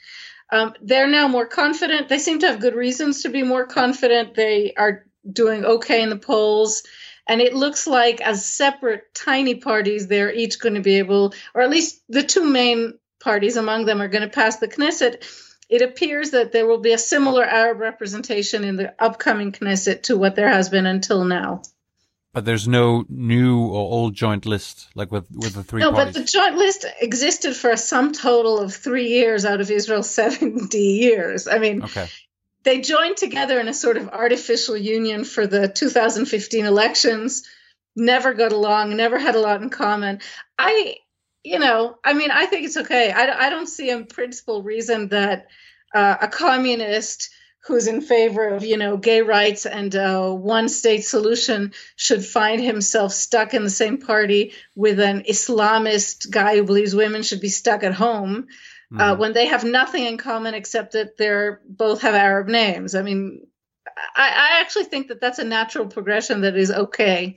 Um, 0.50 0.74
they're 0.80 1.08
now 1.08 1.28
more 1.28 1.46
confident. 1.46 2.08
They 2.08 2.18
seem 2.18 2.40
to 2.40 2.48
have 2.48 2.60
good 2.60 2.74
reasons 2.74 3.22
to 3.22 3.28
be 3.28 3.42
more 3.42 3.66
confident. 3.66 4.34
They 4.34 4.74
are 4.76 5.06
doing 5.30 5.64
okay 5.64 6.02
in 6.02 6.10
the 6.10 6.16
polls. 6.16 6.82
And 7.26 7.40
it 7.40 7.54
looks 7.54 7.86
like, 7.86 8.20
as 8.20 8.44
separate 8.44 9.12
tiny 9.14 9.56
parties, 9.56 10.06
they're 10.06 10.32
each 10.32 10.60
going 10.60 10.74
to 10.74 10.80
be 10.80 10.98
able, 10.98 11.34
or 11.54 11.62
at 11.62 11.70
least 11.70 12.02
the 12.08 12.22
two 12.22 12.44
main 12.44 12.98
parties 13.20 13.56
among 13.56 13.84
them 13.84 14.00
are 14.00 14.08
going 14.08 14.22
to 14.22 14.28
pass 14.28 14.58
the 14.58 14.68
Knesset. 14.68 15.24
It 15.68 15.82
appears 15.82 16.30
that 16.30 16.52
there 16.52 16.66
will 16.66 16.78
be 16.78 16.92
a 16.92 16.98
similar 16.98 17.44
Arab 17.44 17.80
representation 17.80 18.62
in 18.62 18.76
the 18.76 18.94
upcoming 19.02 19.50
Knesset 19.50 20.04
to 20.04 20.16
what 20.16 20.36
there 20.36 20.48
has 20.48 20.68
been 20.68 20.86
until 20.86 21.24
now. 21.24 21.62
But 22.32 22.44
there's 22.44 22.68
no 22.68 23.04
new 23.08 23.64
or 23.66 23.78
old 23.78 24.14
joint 24.14 24.44
list 24.44 24.88
like 24.94 25.10
with 25.10 25.26
with 25.34 25.54
the 25.54 25.64
three. 25.64 25.80
No, 25.80 25.90
parties. 25.90 26.12
but 26.12 26.20
the 26.20 26.26
joint 26.26 26.56
list 26.56 26.84
existed 27.00 27.56
for 27.56 27.70
a 27.70 27.78
sum 27.78 28.12
total 28.12 28.58
of 28.58 28.74
three 28.74 29.08
years 29.08 29.46
out 29.46 29.62
of 29.62 29.70
Israel's 29.70 30.10
seventy 30.22 30.98
years. 31.00 31.48
I 31.48 31.58
mean, 31.58 31.82
okay. 31.82 32.08
They 32.66 32.80
joined 32.80 33.16
together 33.16 33.60
in 33.60 33.68
a 33.68 33.72
sort 33.72 33.96
of 33.96 34.08
artificial 34.08 34.76
union 34.76 35.22
for 35.22 35.46
the 35.46 35.68
2015 35.68 36.66
elections. 36.66 37.44
Never 37.94 38.34
got 38.34 38.50
along. 38.50 38.96
Never 38.96 39.20
had 39.20 39.36
a 39.36 39.40
lot 39.40 39.62
in 39.62 39.70
common. 39.70 40.18
I, 40.58 40.96
you 41.44 41.60
know, 41.60 41.96
I 42.04 42.12
mean, 42.12 42.32
I 42.32 42.46
think 42.46 42.66
it's 42.66 42.76
okay. 42.76 43.12
I, 43.12 43.46
I 43.46 43.50
don't 43.50 43.68
see 43.68 43.90
a 43.90 44.04
principal 44.04 44.64
reason 44.64 45.10
that 45.10 45.46
uh, 45.94 46.16
a 46.20 46.26
communist 46.26 47.30
who's 47.66 47.86
in 47.86 48.00
favor 48.00 48.48
of 48.48 48.64
you 48.64 48.76
know 48.76 48.96
gay 48.96 49.22
rights 49.22 49.64
and 49.64 49.94
a 49.94 50.34
one 50.34 50.68
state 50.68 51.04
solution 51.04 51.72
should 51.94 52.24
find 52.24 52.60
himself 52.60 53.12
stuck 53.12 53.54
in 53.54 53.62
the 53.62 53.70
same 53.70 53.98
party 53.98 54.52
with 54.74 54.98
an 54.98 55.22
Islamist 55.22 56.30
guy 56.30 56.56
who 56.56 56.64
believes 56.64 56.96
women 56.96 57.22
should 57.22 57.40
be 57.40 57.48
stuck 57.48 57.84
at 57.84 57.94
home 57.94 58.48
mm. 58.92 59.00
uh, 59.00 59.16
when 59.16 59.32
they 59.32 59.46
have 59.46 59.64
nothing 59.64 60.04
in 60.04 60.18
common 60.18 60.54
except 60.54 60.92
that 60.92 61.16
they're 61.16 61.60
both 61.66 62.02
have 62.02 62.14
Arab 62.14 62.48
names. 62.48 62.94
I 62.94 63.02
mean, 63.02 63.46
I, 64.14 64.28
I 64.28 64.60
actually 64.60 64.84
think 64.84 65.08
that 65.08 65.20
that's 65.20 65.38
a 65.38 65.44
natural 65.44 65.86
progression 65.86 66.42
that 66.42 66.56
is 66.56 66.70
okay. 66.70 67.36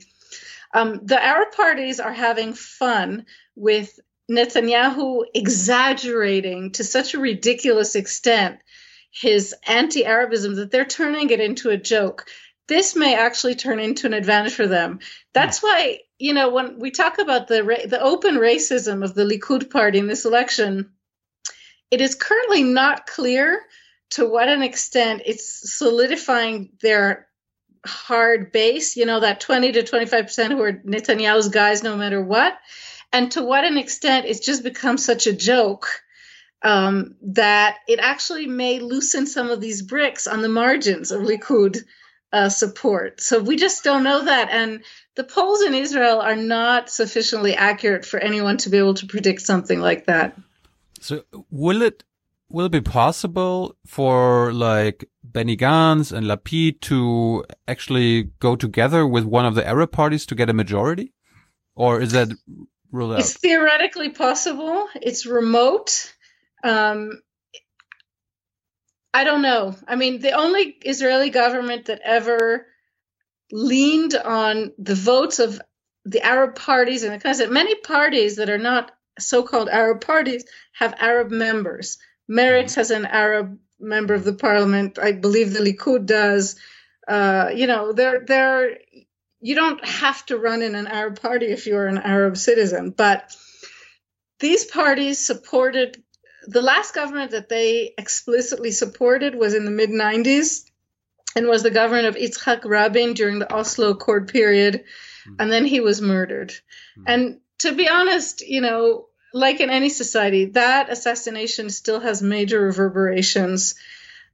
Um, 0.72 1.00
the 1.04 1.22
Arab 1.22 1.52
parties 1.52 2.00
are 2.00 2.12
having 2.12 2.52
fun 2.52 3.26
with 3.56 3.98
Netanyahu 4.30 5.24
exaggerating 5.34 6.72
to 6.72 6.84
such 6.84 7.14
a 7.14 7.18
ridiculous 7.18 7.96
extent 7.96 8.60
his 9.10 9.54
anti 9.66 10.04
Arabism 10.04 10.54
that 10.56 10.70
they're 10.70 10.84
turning 10.84 11.30
it 11.30 11.40
into 11.40 11.70
a 11.70 11.76
joke. 11.76 12.26
This 12.68 12.94
may 12.94 13.16
actually 13.16 13.56
turn 13.56 13.80
into 13.80 14.06
an 14.06 14.14
advantage 14.14 14.54
for 14.54 14.68
them. 14.68 15.00
That's 15.32 15.60
why, 15.60 16.00
you 16.18 16.32
know, 16.34 16.50
when 16.50 16.78
we 16.78 16.92
talk 16.92 17.18
about 17.18 17.48
the 17.48 17.86
the 17.88 18.00
open 18.00 18.36
racism 18.36 19.02
of 19.02 19.14
the 19.14 19.24
Likud 19.24 19.70
party 19.70 19.98
in 19.98 20.06
this 20.06 20.24
election, 20.24 20.92
it 21.90 22.00
is 22.00 22.14
currently 22.14 22.62
not 22.62 23.06
clear 23.06 23.62
to 24.10 24.28
what 24.28 24.48
an 24.48 24.62
extent 24.62 25.22
it's 25.24 25.76
solidifying 25.76 26.70
their 26.82 27.28
hard 27.86 28.52
base, 28.52 28.96
you 28.96 29.06
know, 29.06 29.20
that 29.20 29.40
20 29.40 29.72
to 29.72 29.82
25% 29.82 30.48
who 30.48 30.62
are 30.62 30.72
Netanyahu's 30.72 31.48
guys 31.48 31.82
no 31.82 31.96
matter 31.96 32.22
what, 32.22 32.58
and 33.12 33.30
to 33.32 33.42
what 33.42 33.64
an 33.64 33.78
extent 33.78 34.26
it's 34.26 34.44
just 34.44 34.62
become 34.62 34.98
such 34.98 35.26
a 35.26 35.32
joke 35.32 35.88
um, 36.62 37.16
that 37.22 37.78
it 37.88 37.98
actually 38.00 38.46
may 38.46 38.80
loosen 38.80 39.26
some 39.26 39.50
of 39.50 39.60
these 39.60 39.82
bricks 39.82 40.26
on 40.26 40.42
the 40.42 40.48
margins 40.48 41.10
of 41.10 41.22
Likud 41.22 41.78
uh, 42.32 42.48
support. 42.48 43.20
So 43.20 43.40
we 43.40 43.56
just 43.56 43.82
don't 43.82 44.04
know 44.04 44.24
that. 44.24 44.50
And 44.50 44.84
the 45.16 45.24
polls 45.24 45.62
in 45.62 45.74
Israel 45.74 46.20
are 46.20 46.36
not 46.36 46.90
sufficiently 46.90 47.54
accurate 47.54 48.04
for 48.04 48.20
anyone 48.20 48.58
to 48.58 48.70
be 48.70 48.78
able 48.78 48.94
to 48.94 49.06
predict 49.06 49.40
something 49.40 49.80
like 49.80 50.06
that. 50.06 50.36
So 51.00 51.24
will 51.50 51.82
it 51.82 52.04
will 52.50 52.66
it 52.66 52.72
be 52.72 52.80
possible 52.80 53.76
for 53.86 54.52
like 54.52 55.08
Benny 55.24 55.56
Gantz 55.56 56.12
and 56.12 56.26
Lapid 56.26 56.80
to 56.82 57.44
actually 57.66 58.24
go 58.40 58.56
together 58.56 59.06
with 59.06 59.24
one 59.24 59.46
of 59.46 59.54
the 59.54 59.66
Arab 59.66 59.92
parties 59.92 60.26
to 60.26 60.34
get 60.34 60.50
a 60.50 60.54
majority? 60.54 61.12
Or 61.74 62.00
is 62.00 62.12
that 62.12 62.28
ruled 62.92 63.14
out? 63.14 63.20
It's 63.20 63.36
theoretically 63.36 64.10
possible. 64.10 64.88
It's 64.96 65.26
remote. 65.26 66.12
Um, 66.62 67.22
I 69.14 69.24
don't 69.24 69.42
know. 69.42 69.74
I 69.88 69.96
mean, 69.96 70.20
the 70.20 70.32
only 70.32 70.76
Israeli 70.84 71.30
government 71.30 71.86
that 71.86 72.00
ever 72.04 72.66
leaned 73.50 74.14
on 74.14 74.72
the 74.78 74.94
votes 74.94 75.38
of 75.38 75.60
the 76.04 76.22
Arab 76.22 76.54
parties 76.54 77.02
and 77.02 77.12
the 77.12 77.24
Knesset, 77.28 77.50
many 77.50 77.74
parties 77.76 78.36
that 78.36 78.50
are 78.50 78.58
not 78.58 78.92
so-called 79.20 79.68
Arab 79.68 80.00
parties 80.00 80.44
have 80.72 80.94
Arab 80.98 81.30
members. 81.30 81.98
Meretz 82.30 82.70
mm-hmm. 82.70 82.80
has 82.80 82.90
an 82.90 83.06
Arab 83.06 83.58
member 83.78 84.14
of 84.14 84.24
the 84.24 84.34
parliament. 84.34 84.98
I 84.98 85.12
believe 85.12 85.52
the 85.52 85.60
Likud 85.60 86.06
does. 86.06 86.56
Uh, 87.06 87.50
you 87.54 87.66
know, 87.66 87.92
they're 87.92 88.24
they're 88.26 88.78
you 89.40 89.54
don't 89.54 89.84
have 89.84 90.24
to 90.26 90.38
run 90.38 90.62
in 90.62 90.74
an 90.74 90.86
Arab 90.86 91.20
party 91.20 91.46
if 91.46 91.66
you're 91.66 91.86
an 91.86 91.98
Arab 91.98 92.36
citizen, 92.36 92.90
but 92.90 93.34
these 94.38 94.64
parties 94.64 95.24
supported 95.24 96.02
the 96.46 96.62
last 96.62 96.94
government 96.94 97.32
that 97.32 97.48
they 97.48 97.92
explicitly 97.96 98.70
supported 98.70 99.34
was 99.34 99.54
in 99.54 99.64
the 99.64 99.70
mid 99.70 99.90
90s 99.90 100.64
and 101.36 101.46
was 101.46 101.62
the 101.62 101.70
government 101.70 102.06
of 102.06 102.16
Yitzhak 102.16 102.64
Rabin 102.64 103.14
during 103.14 103.38
the 103.38 103.52
Oslo 103.52 103.90
Accord 103.90 104.28
period. 104.28 104.84
Mm. 105.28 105.36
And 105.38 105.52
then 105.52 105.64
he 105.64 105.80
was 105.80 106.00
murdered. 106.00 106.52
Mm. 106.98 107.04
And 107.06 107.40
to 107.58 107.72
be 107.72 107.88
honest, 107.88 108.40
you 108.40 108.60
know, 108.60 109.06
like 109.32 109.60
in 109.60 109.70
any 109.70 109.88
society, 109.88 110.46
that 110.46 110.90
assassination 110.90 111.70
still 111.70 112.00
has 112.00 112.22
major 112.22 112.60
reverberations. 112.60 113.74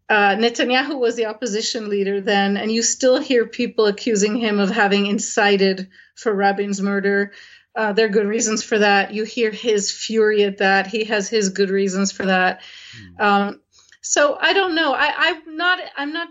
Uh, 0.08 0.36
Netanyahu 0.36 0.98
was 0.98 1.16
the 1.16 1.26
opposition 1.26 1.88
leader 1.88 2.20
then, 2.20 2.56
and 2.56 2.70
you 2.70 2.82
still 2.82 3.18
hear 3.18 3.46
people 3.46 3.86
accusing 3.86 4.36
him 4.36 4.60
of 4.60 4.70
having 4.70 5.06
incited 5.06 5.88
for 6.14 6.32
Rabin's 6.32 6.80
murder. 6.80 7.32
Uh, 7.74 7.92
there 7.92 8.06
are 8.06 8.10
good 8.10 8.26
reasons 8.26 8.62
for 8.62 8.78
that. 8.78 9.12
You 9.12 9.24
hear 9.24 9.50
his 9.50 9.92
fury 9.92 10.44
at 10.44 10.58
that. 10.58 10.86
He 10.86 11.04
has 11.04 11.28
his 11.28 11.50
good 11.50 11.70
reasons 11.70 12.12
for 12.12 12.26
that. 12.26 12.62
Mm. 13.18 13.20
Um, 13.20 13.60
so 14.00 14.38
I 14.40 14.52
don't 14.52 14.74
know. 14.74 14.94
I, 14.94 15.12
I'm 15.16 15.56
not. 15.56 15.80
I'm 15.96 16.12
not 16.12 16.28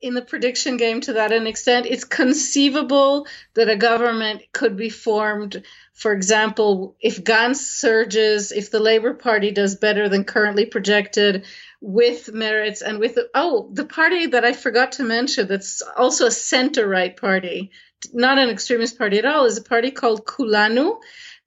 in 0.00 0.14
the 0.14 0.22
prediction 0.22 0.76
game 0.76 1.00
to 1.02 1.14
that 1.14 1.32
an 1.32 1.46
extent. 1.46 1.86
It's 1.86 2.04
conceivable 2.04 3.26
that 3.54 3.68
a 3.68 3.76
government 3.76 4.42
could 4.52 4.76
be 4.76 4.90
formed. 4.90 5.62
For 5.98 6.12
example, 6.12 6.96
if 7.00 7.24
Gantz 7.24 7.56
surges, 7.56 8.52
if 8.52 8.70
the 8.70 8.80
Labor 8.80 9.14
Party 9.14 9.50
does 9.50 9.74
better 9.74 10.08
than 10.08 10.24
currently 10.24 10.64
projected, 10.64 11.44
with 11.80 12.32
merits 12.32 12.82
and 12.82 12.98
with 12.98 13.16
oh 13.34 13.70
the 13.72 13.84
party 13.84 14.26
that 14.26 14.44
I 14.44 14.52
forgot 14.52 14.92
to 14.92 15.04
mention 15.04 15.46
that's 15.46 15.80
also 15.96 16.26
a 16.26 16.30
center 16.32 16.88
right 16.88 17.16
party 17.16 17.70
not 18.12 18.38
an 18.38 18.50
extremist 18.50 18.98
party 18.98 19.18
at 19.18 19.24
all, 19.24 19.44
is 19.46 19.58
a 19.58 19.62
party 19.62 19.90
called 19.90 20.24
Kulanu 20.24 20.98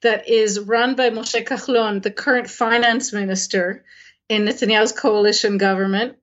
that 0.01 0.27
is 0.27 0.59
run 0.59 0.95
by 0.95 1.09
Moshe 1.09 1.45
Kahlon, 1.45 2.01
the 2.01 2.11
current 2.11 2.49
finance 2.49 3.13
minister 3.13 3.83
in 4.29 4.45
Netanyahu's 4.45 4.91
coalition 4.91 5.57
government. 5.57 6.17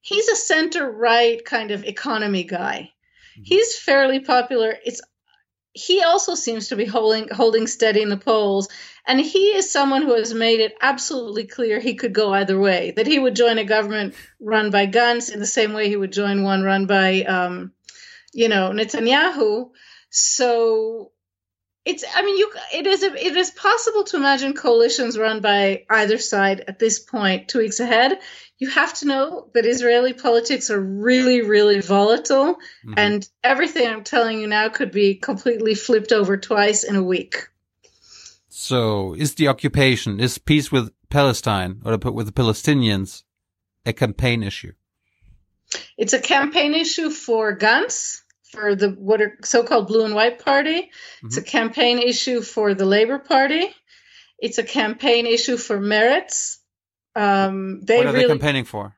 He's 0.00 0.28
a 0.28 0.36
center 0.36 0.90
right 0.90 1.44
kind 1.44 1.70
of 1.70 1.84
economy 1.84 2.44
guy. 2.44 2.92
Mm-hmm. 3.32 3.42
He's 3.44 3.78
fairly 3.78 4.20
popular. 4.20 4.76
It's 4.84 5.00
he 5.74 6.02
also 6.02 6.34
seems 6.34 6.68
to 6.68 6.76
be 6.76 6.86
holding 6.86 7.28
holding 7.28 7.66
steady 7.66 8.00
in 8.00 8.08
the 8.08 8.16
polls 8.16 8.68
and 9.06 9.20
he 9.20 9.48
is 9.48 9.70
someone 9.70 10.02
who 10.02 10.14
has 10.14 10.32
made 10.32 10.60
it 10.60 10.74
absolutely 10.80 11.44
clear 11.44 11.80
he 11.80 11.94
could 11.96 12.12
go 12.14 12.32
either 12.32 12.58
way 12.58 12.92
that 12.96 13.06
he 13.06 13.18
would 13.18 13.36
join 13.36 13.58
a 13.58 13.64
government 13.64 14.14
run 14.40 14.70
by 14.70 14.86
Gantz 14.86 15.32
in 15.32 15.40
the 15.40 15.46
same 15.46 15.72
way 15.72 15.88
he 15.88 15.96
would 15.96 16.12
join 16.12 16.42
one 16.42 16.62
run 16.62 16.86
by 16.86 17.22
um, 17.22 17.72
you 18.34 18.48
know, 18.48 18.70
Netanyahu. 18.70 19.70
So 20.10 21.12
it's 21.84 22.04
I 22.14 22.22
mean 22.22 22.36
you 22.36 22.50
it 22.74 22.86
is 22.86 23.02
it 23.02 23.36
is 23.36 23.50
possible 23.50 24.04
to 24.04 24.16
imagine 24.16 24.54
coalitions 24.54 25.18
run 25.18 25.40
by 25.40 25.84
either 25.88 26.18
side 26.18 26.64
at 26.66 26.78
this 26.78 26.98
point, 26.98 27.48
two 27.48 27.58
weeks 27.58 27.80
ahead. 27.80 28.18
You 28.58 28.70
have 28.70 28.94
to 28.94 29.06
know 29.06 29.50
that 29.54 29.66
Israeli 29.66 30.12
politics 30.12 30.70
are 30.70 30.80
really, 30.80 31.42
really 31.42 31.80
volatile, 31.80 32.54
mm-hmm. 32.54 32.94
and 32.96 33.28
everything 33.42 33.88
I'm 33.88 34.04
telling 34.04 34.40
you 34.40 34.46
now 34.46 34.68
could 34.68 34.92
be 34.92 35.16
completely 35.16 35.74
flipped 35.74 36.12
over 36.12 36.36
twice 36.36 36.84
in 36.84 36.96
a 36.96 37.02
week. 37.02 37.48
So, 38.48 39.14
is 39.14 39.34
the 39.34 39.48
occupation, 39.48 40.20
is 40.20 40.38
peace 40.38 40.70
with 40.70 40.92
Palestine 41.10 41.82
or 41.84 41.96
with 41.96 42.26
the 42.26 42.32
Palestinians 42.32 43.24
a 43.84 43.92
campaign 43.92 44.42
issue? 44.42 44.72
It's 45.98 46.12
a 46.12 46.20
campaign 46.20 46.74
issue 46.74 47.10
for 47.10 47.56
Gantz 47.58 48.22
for 48.52 48.74
the 48.76 48.90
what 48.90 49.20
are 49.20 49.36
so-called 49.42 49.88
blue 49.88 50.04
and 50.04 50.14
white 50.14 50.38
party. 50.38 50.82
Mm-hmm. 50.82 51.26
It's 51.26 51.36
a 51.36 51.42
campaign 51.42 51.98
issue 51.98 52.40
for 52.40 52.74
the 52.74 52.84
Labor 52.84 53.18
Party. 53.18 53.66
It's 54.38 54.58
a 54.58 54.62
campaign 54.62 55.26
issue 55.26 55.56
for 55.56 55.78
Meretz. 55.78 56.58
Um, 57.16 57.80
they 57.80 57.98
what 57.98 58.06
are 58.06 58.12
really, 58.12 58.24
they 58.24 58.28
campaigning 58.28 58.64
for? 58.64 58.96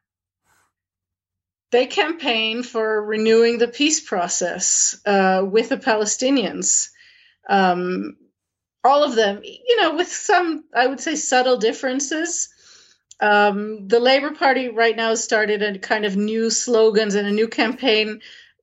They 1.72 1.86
campaign 1.86 2.62
for 2.62 3.04
renewing 3.04 3.58
the 3.58 3.68
peace 3.68 4.00
process 4.00 4.99
uh, 5.04 5.44
with 5.44 5.68
the 5.68 5.76
Palestinians. 5.76 6.88
Um, 7.49 8.16
all 8.84 9.02
of 9.02 9.15
them, 9.15 9.40
you 9.42 9.81
know, 9.81 9.97
with 9.97 10.08
some, 10.08 10.65
I 10.74 10.86
would 10.86 11.00
say, 11.00 11.16
subtle 11.16 11.58
differences. 11.58 12.49
Um, 13.20 13.88
the 13.88 14.00
Labor 14.00 14.32
Party 14.32 14.68
right 14.68 14.94
now 14.94 15.08
has 15.10 15.24
started 15.24 15.62
a 15.62 15.78
kind 15.78 16.04
of 16.04 16.16
new 16.16 16.50
slogans 16.50 17.15
and 17.15 17.26
a 17.26 17.32
new 17.32 17.49
campaign 17.49 18.20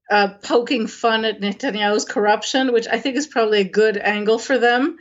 uh, 0.10 0.30
poking 0.44 0.88
fun 0.88 1.26
at 1.26 1.42
Netanyahu's 1.42 2.06
corruption, 2.06 2.72
which 2.72 2.88
I 2.88 3.00
think 3.00 3.18
is 3.18 3.28
probably 3.28 3.62
a 3.62 3.70
good 3.70 3.98
angle 3.98 4.40
for 4.40 4.58
them. 4.58 4.98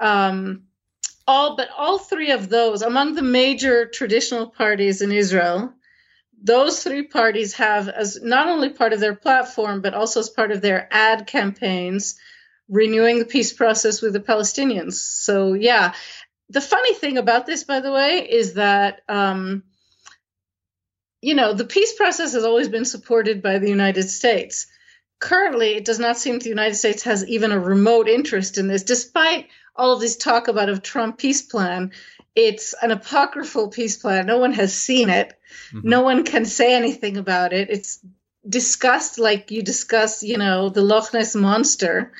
Um, 0.00 0.65
all 1.26 1.56
but 1.56 1.68
all 1.76 1.98
three 1.98 2.30
of 2.30 2.48
those 2.48 2.82
among 2.82 3.14
the 3.14 3.22
major 3.22 3.86
traditional 3.86 4.46
parties 4.46 5.02
in 5.02 5.12
Israel, 5.12 5.72
those 6.42 6.82
three 6.82 7.04
parties 7.04 7.54
have 7.54 7.88
as 7.88 8.20
not 8.22 8.48
only 8.48 8.70
part 8.70 8.92
of 8.92 9.00
their 9.00 9.14
platform 9.14 9.80
but 9.80 9.94
also 9.94 10.20
as 10.20 10.28
part 10.28 10.50
of 10.52 10.60
their 10.60 10.88
ad 10.90 11.26
campaigns 11.26 12.18
renewing 12.68 13.18
the 13.18 13.24
peace 13.24 13.52
process 13.52 14.02
with 14.02 14.12
the 14.12 14.20
Palestinians. 14.20 14.94
So 14.94 15.54
yeah, 15.54 15.94
the 16.50 16.60
funny 16.60 16.94
thing 16.94 17.18
about 17.18 17.46
this, 17.46 17.64
by 17.64 17.80
the 17.80 17.92
way, 17.92 18.28
is 18.28 18.54
that. 18.54 19.02
Um, 19.08 19.62
you 21.22 21.34
know, 21.34 21.54
the 21.54 21.64
peace 21.64 21.92
process 21.94 22.34
has 22.34 22.44
always 22.44 22.68
been 22.68 22.84
supported 22.84 23.42
by 23.42 23.58
the 23.58 23.68
United 23.68 24.08
States. 24.08 24.68
Currently, 25.18 25.74
it 25.74 25.84
does 25.84 25.98
not 25.98 26.18
seem 26.18 26.38
the 26.38 26.48
United 26.48 26.76
States 26.76 27.02
has 27.04 27.26
even 27.26 27.52
a 27.52 27.58
remote 27.58 28.08
interest 28.08 28.58
in 28.58 28.68
this, 28.68 28.82
despite 28.82 29.48
all 29.76 29.92
of 29.92 30.00
this 30.00 30.16
talk 30.16 30.48
about 30.48 30.68
a 30.68 30.78
Trump 30.78 31.18
peace 31.18 31.42
plan. 31.42 31.92
it's 32.34 32.74
an 32.82 32.90
apocryphal 32.90 33.68
peace 33.68 33.96
plan. 33.96 34.26
No 34.26 34.38
one 34.38 34.52
has 34.52 34.74
seen 34.74 35.08
it. 35.08 35.38
Mm-hmm. 35.72 35.88
No 35.88 36.02
one 36.02 36.24
can 36.24 36.44
say 36.44 36.74
anything 36.74 37.16
about 37.16 37.52
it. 37.52 37.70
It's 37.70 37.98
discussed 38.48 39.18
like 39.18 39.50
you 39.50 39.62
discuss, 39.62 40.22
you 40.22 40.36
know, 40.36 40.68
the 40.68 40.82
Loch 40.82 41.12
Ness 41.12 41.34
monster. 41.34 42.12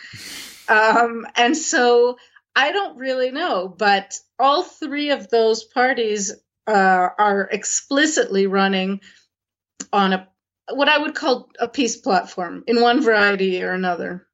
Um, 0.68 1.26
and 1.36 1.56
so 1.56 2.18
I 2.54 2.72
don't 2.72 2.96
really 2.96 3.30
know, 3.30 3.68
but 3.68 4.18
all 4.38 4.62
three 4.62 5.10
of 5.10 5.28
those 5.28 5.64
parties 5.64 6.32
uh, 6.66 7.08
are 7.18 7.48
explicitly 7.52 8.46
running 8.46 9.00
on 9.92 10.12
a 10.12 10.28
what 10.72 10.88
I 10.88 10.98
would 10.98 11.14
call 11.14 11.48
a 11.60 11.68
peace 11.68 11.96
platform 11.96 12.64
in 12.66 12.80
one 12.80 13.00
variety 13.00 13.62
or 13.62 13.72
another. 13.72 14.25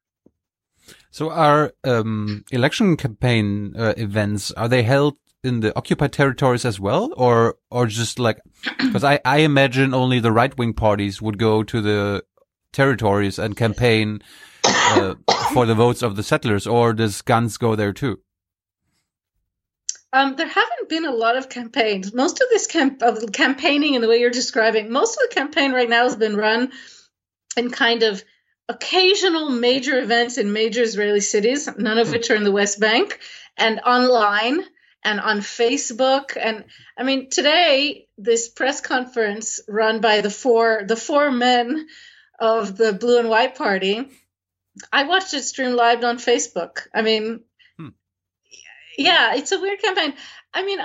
So, 1.12 1.31
are 1.31 1.75
um, 1.85 2.45
election 2.51 2.97
campaign 2.97 3.75
uh, 3.77 3.93
events 3.99 4.51
are 4.53 4.67
they 4.67 4.83
held 4.83 5.19
in 5.45 5.61
the 5.61 5.77
occupied 5.77 6.15
territories 6.15 6.65
as 6.65 6.81
well, 6.81 7.12
or 7.19 7.57
or 7.71 7.87
just 7.87 8.19
like 8.19 8.41
because 8.78 9.05
I 9.05 9.21
I 9.23 9.39
imagine 9.41 9.93
only 9.93 10.21
the 10.21 10.33
right 10.33 10.57
wing 10.57 10.73
parties 10.73 11.21
would 11.21 11.39
go 11.39 11.62
to 11.65 11.83
the 11.83 12.25
territories 12.73 13.39
and 13.39 13.55
campaign 13.55 14.23
uh, 14.65 15.15
for 15.53 15.67
the 15.67 15.75
votes 15.75 16.01
of 16.01 16.17
the 16.17 16.23
settlers, 16.23 16.67
or 16.67 16.95
does 16.95 17.21
guns 17.21 17.59
go 17.59 17.77
there 17.77 17.93
too? 17.93 18.21
Um, 20.15 20.37
there 20.37 20.49
haven't 20.49 20.89
been 20.89 21.05
a 21.05 21.12
lot 21.12 21.37
of 21.37 21.51
campaigns. 21.51 22.15
Most 22.15 22.41
of 22.41 22.49
this 22.49 22.67
camp 22.67 23.03
of 23.03 23.33
campaigning 23.33 23.95
in 23.95 24.01
the 24.01 24.09
way 24.09 24.19
you're 24.19 24.31
describing, 24.31 24.91
most 24.91 25.19
of 25.19 25.28
the 25.28 25.35
campaign 25.35 25.73
right 25.73 25.91
now 25.91 26.05
has 26.05 26.17
been 26.17 26.37
run 26.37 26.73
in 27.55 27.71
kind 27.71 28.03
of 28.03 28.25
occasional 28.72 29.49
major 29.51 29.99
events 29.99 30.38
in 30.38 30.53
major 30.53 30.83
Israeli 30.83 31.21
cities, 31.21 31.69
none 31.76 31.99
of 31.99 32.10
which 32.10 32.31
are 32.31 32.37
in 32.37 32.44
the 32.44 32.53
West 32.53 32.81
Bank, 32.81 33.19
and 33.56 33.81
online 33.81 34.65
and 35.05 35.21
on 35.21 35.40
Facebook. 35.40 36.37
And 36.40 36.65
I 36.97 37.03
mean, 37.03 37.28
today 37.31 38.06
this 38.19 38.49
press 38.49 38.81
conference 38.81 39.60
run 39.69 40.01
by 40.01 40.21
the 40.21 40.31
four 40.31 40.85
the 40.87 40.97
four 40.97 41.31
men 41.31 41.87
of 42.38 42.76
the 42.76 42.92
Blue 42.92 43.19
and 43.19 43.28
White 43.28 43.55
Party, 43.56 44.08
I 44.92 45.05
watched 45.05 45.35
it 45.35 45.42
stream 45.42 45.76
live 45.76 46.03
on 46.05 46.17
Facebook. 46.19 46.87
I 46.94 47.03
mean, 47.03 47.40
yeah, 48.97 49.35
it's 49.35 49.53
a 49.53 49.60
weird 49.60 49.81
campaign. 49.81 50.15
I 50.55 50.65
mean, 50.65 50.78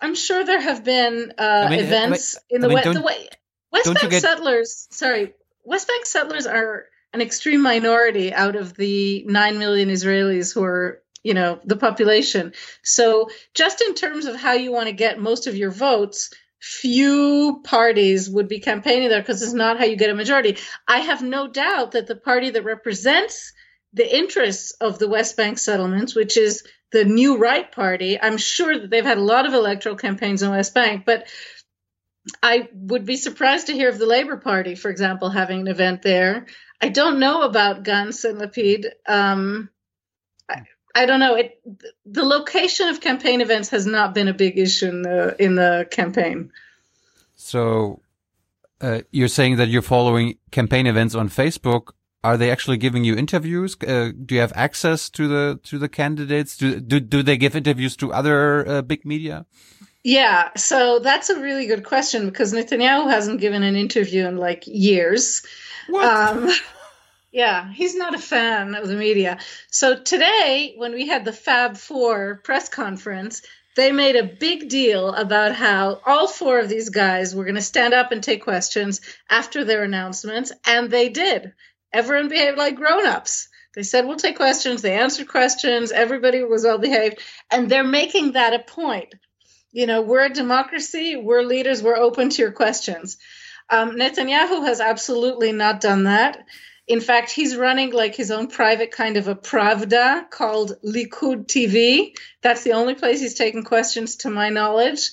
I'm 0.00 0.14
sure 0.14 0.44
there 0.44 0.60
have 0.60 0.84
been 0.84 1.32
uh, 1.38 1.66
I 1.66 1.70
mean, 1.70 1.80
events 1.80 2.36
I 2.36 2.40
in 2.50 2.60
the, 2.60 2.68
I 2.68 2.84
mean, 2.84 2.94
the 2.94 3.02
way 3.02 3.28
West 3.72 3.94
Bank 3.94 4.10
get... 4.10 4.22
settlers. 4.22 4.88
Sorry, 4.90 5.34
West 5.64 5.88
Bank 5.88 6.06
settlers 6.06 6.46
are 6.46 6.86
an 7.12 7.20
extreme 7.20 7.62
minority 7.62 8.32
out 8.32 8.56
of 8.56 8.74
the 8.74 9.24
nine 9.26 9.58
million 9.58 9.88
Israelis 9.88 10.54
who 10.54 10.62
are, 10.62 11.02
you 11.22 11.34
know, 11.34 11.60
the 11.64 11.76
population. 11.76 12.52
So, 12.82 13.30
just 13.54 13.80
in 13.80 13.94
terms 13.94 14.26
of 14.26 14.36
how 14.36 14.52
you 14.52 14.72
want 14.72 14.86
to 14.86 14.92
get 14.92 15.20
most 15.20 15.46
of 15.46 15.56
your 15.56 15.70
votes, 15.70 16.30
few 16.60 17.60
parties 17.64 18.28
would 18.28 18.48
be 18.48 18.60
campaigning 18.60 19.08
there 19.08 19.20
because 19.20 19.42
it's 19.42 19.52
not 19.52 19.78
how 19.78 19.86
you 19.86 19.96
get 19.96 20.10
a 20.10 20.14
majority. 20.14 20.58
I 20.86 20.98
have 20.98 21.22
no 21.22 21.48
doubt 21.48 21.92
that 21.92 22.06
the 22.06 22.16
party 22.16 22.50
that 22.50 22.64
represents 22.64 23.52
the 23.92 24.16
interests 24.16 24.72
of 24.72 24.98
the 24.98 25.08
West 25.08 25.36
Bank 25.36 25.58
settlements, 25.58 26.14
which 26.14 26.36
is 26.36 26.62
the 26.92 27.04
New 27.04 27.38
Right 27.38 27.70
Party. 27.70 28.20
I'm 28.20 28.36
sure 28.36 28.78
that 28.78 28.90
they've 28.90 29.04
had 29.04 29.18
a 29.18 29.22
lot 29.22 29.46
of 29.46 29.54
electoral 29.54 29.96
campaigns 29.96 30.42
in 30.42 30.50
West 30.50 30.74
Bank, 30.74 31.04
but 31.06 31.26
I 32.42 32.68
would 32.72 33.06
be 33.06 33.16
surprised 33.16 33.68
to 33.68 33.72
hear 33.72 33.88
of 33.88 33.98
the 33.98 34.06
Labour 34.06 34.36
Party, 34.36 34.74
for 34.74 34.90
example, 34.90 35.30
having 35.30 35.60
an 35.60 35.68
event 35.68 36.02
there. 36.02 36.46
I 36.80 36.88
don't 36.88 37.18
know 37.18 37.42
about 37.42 37.84
Gantz 37.84 38.24
and 38.24 38.40
Lapid. 38.40 38.86
Um, 39.06 39.68
I, 40.48 40.62
I, 40.94 41.06
don't 41.06 41.20
know. 41.20 41.34
It, 41.34 41.60
the 42.06 42.24
location 42.24 42.88
of 42.88 43.00
campaign 43.00 43.40
events 43.40 43.68
has 43.70 43.86
not 43.86 44.14
been 44.14 44.28
a 44.28 44.34
big 44.34 44.58
issue 44.58 44.88
in 44.88 45.02
the 45.02 45.36
in 45.38 45.54
the 45.56 45.86
campaign. 45.90 46.52
So, 47.34 48.00
uh, 48.80 49.00
you're 49.10 49.28
saying 49.28 49.56
that 49.56 49.68
you're 49.68 49.82
following 49.82 50.38
campaign 50.50 50.86
events 50.86 51.14
on 51.14 51.28
Facebook 51.28 51.92
are 52.22 52.36
they 52.36 52.50
actually 52.50 52.76
giving 52.76 53.04
you 53.04 53.16
interviews? 53.16 53.76
Uh, 53.80 54.12
do 54.24 54.34
you 54.34 54.40
have 54.40 54.52
access 54.54 55.08
to 55.10 55.26
the 55.26 55.60
to 55.64 55.78
the 55.78 55.88
candidates? 55.88 56.56
Do 56.56 56.80
do, 56.80 57.00
do 57.00 57.22
they 57.22 57.36
give 57.36 57.56
interviews 57.56 57.96
to 57.96 58.12
other 58.12 58.68
uh, 58.68 58.82
big 58.82 59.04
media? 59.04 59.46
Yeah, 60.02 60.50
so 60.56 60.98
that's 60.98 61.28
a 61.28 61.40
really 61.40 61.66
good 61.66 61.84
question 61.84 62.26
because 62.26 62.54
Netanyahu 62.54 63.10
hasn't 63.10 63.40
given 63.40 63.62
an 63.62 63.76
interview 63.76 64.26
in 64.26 64.38
like 64.38 64.66
years. 64.66 65.42
What? 65.90 66.04
Um, 66.04 66.50
yeah, 67.32 67.70
he's 67.72 67.94
not 67.94 68.14
a 68.14 68.18
fan 68.18 68.74
of 68.74 68.88
the 68.88 68.94
media. 68.94 69.38
So 69.70 69.96
today, 69.96 70.74
when 70.76 70.92
we 70.92 71.06
had 71.06 71.24
the 71.24 71.32
Fab 71.32 71.76
Four 71.76 72.40
press 72.44 72.68
conference, 72.68 73.42
they 73.76 73.92
made 73.92 74.16
a 74.16 74.24
big 74.24 74.68
deal 74.68 75.14
about 75.14 75.54
how 75.54 76.00
all 76.04 76.26
four 76.26 76.58
of 76.58 76.68
these 76.68 76.88
guys 76.88 77.34
were 77.34 77.44
going 77.44 77.54
to 77.54 77.62
stand 77.62 77.94
up 77.94 78.10
and 78.12 78.22
take 78.22 78.42
questions 78.42 79.00
after 79.28 79.64
their 79.64 79.84
announcements, 79.84 80.52
and 80.66 80.90
they 80.90 81.08
did. 81.08 81.52
Everyone 81.92 82.28
behaved 82.28 82.58
like 82.58 82.76
grown-ups. 82.76 83.48
They 83.74 83.84
said 83.84 84.06
we'll 84.06 84.16
take 84.16 84.36
questions. 84.36 84.82
They 84.82 84.94
answered 84.94 85.28
questions. 85.28 85.92
Everybody 85.92 86.42
was 86.42 86.64
well 86.64 86.78
behaved. 86.78 87.20
And 87.50 87.70
they're 87.70 87.84
making 87.84 88.32
that 88.32 88.54
a 88.54 88.58
point. 88.58 89.14
You 89.72 89.86
know 89.86 90.02
we're 90.02 90.24
a 90.24 90.30
democracy. 90.30 91.14
We're 91.14 91.42
leaders. 91.42 91.80
We're 91.80 91.96
open 91.96 92.30
to 92.30 92.42
your 92.42 92.50
questions 92.50 93.18
um, 93.70 93.96
netanyahu 93.96 94.64
has 94.64 94.80
absolutely 94.80 95.52
not 95.52 95.80
done 95.80 96.04
that 96.04 96.44
in 96.86 97.00
fact 97.00 97.30
he's 97.30 97.56
running 97.56 97.92
like 97.92 98.14
his 98.14 98.30
own 98.30 98.48
private 98.48 98.90
kind 98.90 99.16
of 99.16 99.28
a 99.28 99.34
pravda 99.34 100.28
called 100.30 100.76
likud 100.84 101.46
tv 101.46 102.14
that's 102.42 102.64
the 102.64 102.72
only 102.72 102.94
place 102.94 103.20
he's 103.20 103.34
taken 103.34 103.64
questions 103.64 104.16
to 104.16 104.30
my 104.30 104.48
knowledge 104.48 105.10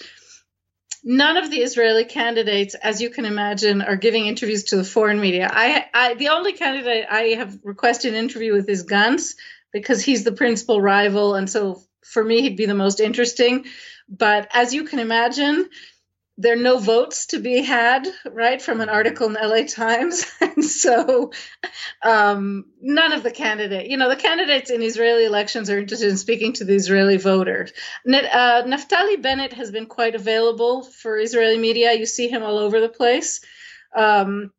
none 1.07 1.37
of 1.37 1.49
the 1.49 1.61
Israeli 1.61 2.03
candidates, 2.03 2.75
as 2.75 3.01
you 3.01 3.09
can 3.09 3.25
imagine, 3.25 3.81
are 3.81 3.95
giving 3.95 4.27
interviews 4.27 4.65
to 4.65 4.75
the 4.75 4.83
foreign 4.83 5.19
media. 5.19 5.49
I, 5.51 5.85
I 5.93 6.13
the 6.15 6.29
only 6.29 6.53
candidate 6.53 7.05
I 7.09 7.21
have 7.37 7.57
requested 7.63 8.13
an 8.13 8.19
interview 8.19 8.53
with 8.53 8.69
is 8.69 8.85
Gantz 8.85 9.35
because 9.71 10.03
he's 10.03 10.25
the 10.25 10.33
principal 10.33 10.81
rival, 10.81 11.35
and 11.35 11.49
so 11.49 11.81
for 12.03 12.23
me 12.23 12.41
he'd 12.41 12.57
be 12.57 12.65
the 12.65 12.75
most 12.75 12.99
interesting. 12.99 13.65
But 14.09 14.49
as 14.53 14.73
you 14.73 14.83
can 14.83 14.99
imagine, 14.99 15.69
there 16.39 16.53
are 16.53 16.61
no 16.61 16.77
votes 16.77 17.27
to 17.27 17.39
be 17.39 17.63
had, 17.63 18.07
right, 18.31 18.61
from 18.61 18.79
an 18.79 18.89
article 18.89 19.25
in 19.25 19.33
the 19.33 19.39
LA 19.41 19.65
Times. 19.65 20.25
and 20.41 20.63
so 20.63 21.31
um, 22.03 22.65
none 22.79 23.11
of 23.13 23.23
the 23.23 23.31
candidate, 23.31 23.89
you 23.89 23.97
know, 23.97 24.09
the 24.09 24.15
candidates 24.15 24.69
in 24.69 24.83
Israeli 24.83 25.25
elections 25.25 25.69
are 25.69 25.79
interested 25.79 26.09
in 26.09 26.17
speaking 26.17 26.53
to 26.53 26.65
the 26.65 26.75
Israeli 26.75 27.17
voters. 27.17 27.73
Uh, 28.05 28.63
Naftali 28.63 29.19
Bennett 29.21 29.53
has 29.53 29.71
been 29.71 29.87
quite 29.87 30.13
available 30.13 30.83
for 30.83 31.17
Israeli 31.17 31.57
media. 31.57 31.93
You 31.93 32.05
see 32.05 32.27
him 32.27 32.43
all 32.43 32.59
over 32.59 32.79
the 32.81 32.89
place. 32.89 33.41
Um, 33.95 34.51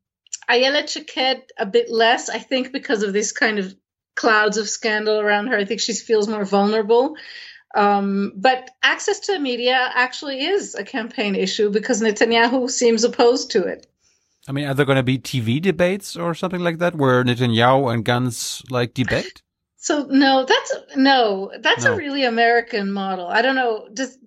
Ayelet 0.51 0.89
Shaked, 0.89 1.53
a 1.59 1.67
bit 1.67 1.91
less, 1.91 2.28
I 2.28 2.39
think, 2.39 2.73
because 2.73 3.05
of 3.05 3.12
this 3.12 3.33
kind 3.33 3.59
of 3.61 3.75
clouds 4.17 4.57
of 4.57 4.69
scandal 4.69 5.21
around 5.21 5.47
her. 5.49 5.57
I 5.57 5.65
think 5.65 5.81
she 5.81 5.93
feels 5.93 6.27
more 6.27 6.44
vulnerable. 6.44 7.15
Um, 7.74 8.33
but 8.34 8.70
access 8.83 9.20
to 9.20 9.33
the 9.33 9.38
media 9.38 9.90
actually 9.94 10.44
is 10.44 10.74
a 10.74 10.84
campaign 10.84 11.34
issue 11.34 11.70
because 11.70 12.01
Netanyahu 12.01 12.70
seems 12.70 13.04
opposed 13.04 13.51
to 13.52 13.65
it. 13.65 13.86
I 14.49 14.52
mean, 14.52 14.67
are 14.67 14.74
there 14.74 14.86
going 14.86 14.97
to 14.97 15.02
be 15.02 15.18
TV 15.18 15.60
debates 15.60 16.17
or 16.17 16.34
something 16.34 16.60
like 16.60 16.78
that 16.78 16.94
where 16.94 17.22
Netanyahu 17.22 17.92
and 17.92 18.04
Gantz 18.04 18.68
like 18.70 18.94
debate? 18.94 19.42
So 19.81 20.06
no, 20.10 20.44
that's 20.44 20.74
no, 20.97 21.52
that's 21.60 21.84
no. 21.84 21.92
a 21.92 21.97
really 21.97 22.24
American 22.24 22.90
model. 22.90 23.28
I 23.28 23.42
don't 23.42 23.54
know. 23.54 23.88
Does 23.94 24.18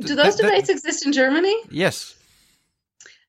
do 0.00 0.14
those 0.14 0.36
that, 0.36 0.44
debates 0.44 0.68
that, 0.68 0.74
exist 0.74 1.04
in 1.04 1.12
Germany? 1.12 1.54
Yes. 1.70 2.14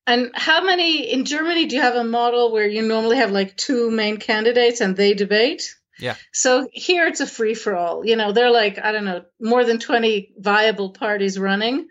And 0.05 0.31
how 0.35 0.63
many 0.63 1.11
in 1.11 1.25
Germany 1.25 1.65
do 1.65 1.75
you 1.75 1.81
have 1.81 1.95
a 1.95 2.03
model 2.03 2.51
where 2.51 2.67
you 2.67 2.83
normally 2.83 3.17
have 3.17 3.31
like 3.31 3.57
two 3.57 3.89
main 3.89 4.17
candidates 4.17 4.81
and 4.81 4.95
they 4.95 5.13
debate? 5.13 5.75
Yeah. 5.99 6.15
So 6.31 6.67
here 6.71 7.07
it's 7.07 7.19
a 7.19 7.27
free 7.27 7.53
for 7.53 7.75
all. 7.75 8.05
You 8.05 8.15
know, 8.15 8.31
they're 8.31 8.51
like, 8.51 8.79
I 8.83 8.91
don't 8.91 9.05
know, 9.05 9.23
more 9.39 9.63
than 9.63 9.79
20 9.79 10.33
viable 10.37 10.91
parties 10.91 11.39
running. 11.39 11.87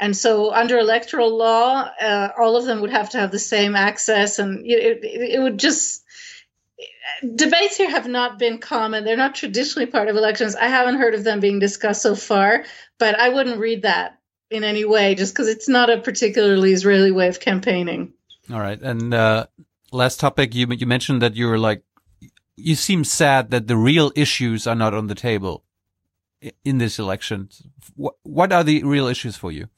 And 0.00 0.16
so 0.16 0.52
under 0.52 0.78
electoral 0.78 1.36
law, 1.36 1.88
uh, 2.00 2.28
all 2.38 2.56
of 2.56 2.64
them 2.64 2.80
would 2.80 2.90
have 2.90 3.10
to 3.10 3.18
have 3.18 3.30
the 3.30 3.38
same 3.38 3.76
access. 3.76 4.38
And 4.38 4.66
it, 4.66 5.04
it, 5.04 5.30
it 5.34 5.40
would 5.40 5.58
just, 5.58 6.02
debates 7.34 7.76
here 7.76 7.90
have 7.90 8.08
not 8.08 8.38
been 8.38 8.58
common. 8.58 9.04
They're 9.04 9.16
not 9.16 9.34
traditionally 9.34 9.86
part 9.86 10.08
of 10.08 10.16
elections. 10.16 10.56
I 10.56 10.66
haven't 10.66 10.96
heard 10.96 11.14
of 11.14 11.24
them 11.24 11.40
being 11.40 11.60
discussed 11.60 12.02
so 12.02 12.14
far, 12.14 12.64
but 12.98 13.18
I 13.18 13.28
wouldn't 13.28 13.58
read 13.58 13.82
that 13.82 14.18
in 14.50 14.64
any 14.64 14.84
way 14.84 15.14
just 15.14 15.32
because 15.32 15.48
it's 15.48 15.68
not 15.68 15.90
a 15.90 16.00
particularly 16.00 16.72
Israeli 16.72 17.10
way 17.10 17.28
of 17.28 17.40
campaigning. 17.40 18.12
All 18.52 18.60
right. 18.60 18.80
And 18.80 19.14
uh, 19.14 19.46
last 19.92 20.20
topic, 20.20 20.54
you 20.54 20.66
you 20.70 20.86
mentioned 20.86 21.22
that 21.22 21.34
you 21.34 21.48
were 21.48 21.58
like 21.58 21.82
you 22.56 22.74
seem 22.74 23.04
sad 23.04 23.50
that 23.50 23.66
the 23.66 23.76
real 23.76 24.12
issues 24.14 24.66
are 24.66 24.74
not 24.74 24.94
on 24.94 25.06
the 25.06 25.14
table 25.14 25.64
in 26.64 26.78
this 26.78 26.98
election. 26.98 27.48
What, 27.94 28.52
are 28.52 28.64
the 28.64 28.82
real 28.84 29.06
issues 29.06 29.36
for 29.36 29.50
you? 29.50 29.68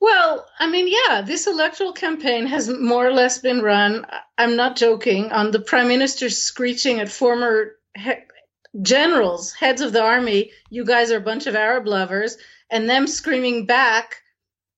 Well, 0.00 0.46
I 0.58 0.66
mean, 0.70 0.88
yeah, 0.88 1.20
this 1.20 1.46
electoral 1.46 1.92
campaign 1.92 2.46
has 2.46 2.70
more 2.70 3.06
or 3.06 3.12
less 3.12 3.38
been 3.38 3.60
run. 3.60 4.06
I'm 4.38 4.56
not 4.56 4.76
joking 4.76 5.30
on 5.30 5.50
the 5.50 5.60
prime 5.60 5.88
minister 5.88 6.30
screeching 6.30 7.00
at 7.00 7.10
former 7.10 7.72
he- 7.94 8.14
generals, 8.80 9.52
heads 9.52 9.80
of 9.82 9.92
the 9.92 10.02
army, 10.02 10.52
you 10.70 10.84
guys 10.84 11.10
are 11.10 11.18
a 11.18 11.22
bunch 11.22 11.46
of 11.46 11.54
Arab 11.54 11.86
lovers. 11.86 12.36
and 12.72 12.88
them 12.88 13.06
screaming 13.08 13.66
back 13.66 14.22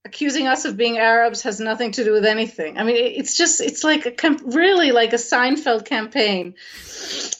accusing 0.04 0.48
us 0.48 0.64
of 0.64 0.76
being 0.76 0.98
Arabs 0.98 1.42
has 1.42 1.60
nothing 1.60 1.92
to 1.92 2.04
do 2.04 2.12
with 2.12 2.24
anything. 2.24 2.76
I 2.76 2.82
mean, 2.82 2.96
it's 2.96 3.36
just, 3.36 3.60
it's 3.60 3.84
like 3.84 4.06
a, 4.06 4.36
really 4.44 4.90
like 4.90 5.12
a 5.12 5.16
Seinfeld 5.16 5.84
campaign. 5.84 6.54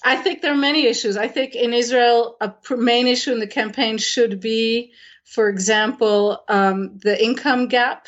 I 0.05 0.17
think 0.17 0.43
there 0.43 0.53
are 0.53 0.57
many 0.57 0.87
issues. 0.87 1.17
I 1.17 1.29
think 1.29 1.55
in 1.57 1.75
Israel, 1.75 2.37
a 2.41 2.55
main 2.77 3.09
issue 3.09 3.33
in 3.33 3.41
the 3.41 3.49
campaign 3.49 3.99
should 3.99 4.41
be, 4.41 4.93
for 5.25 5.49
example, 5.49 6.45
um, 6.49 6.99
the 6.99 7.23
income 7.23 7.67
gap. 7.67 8.07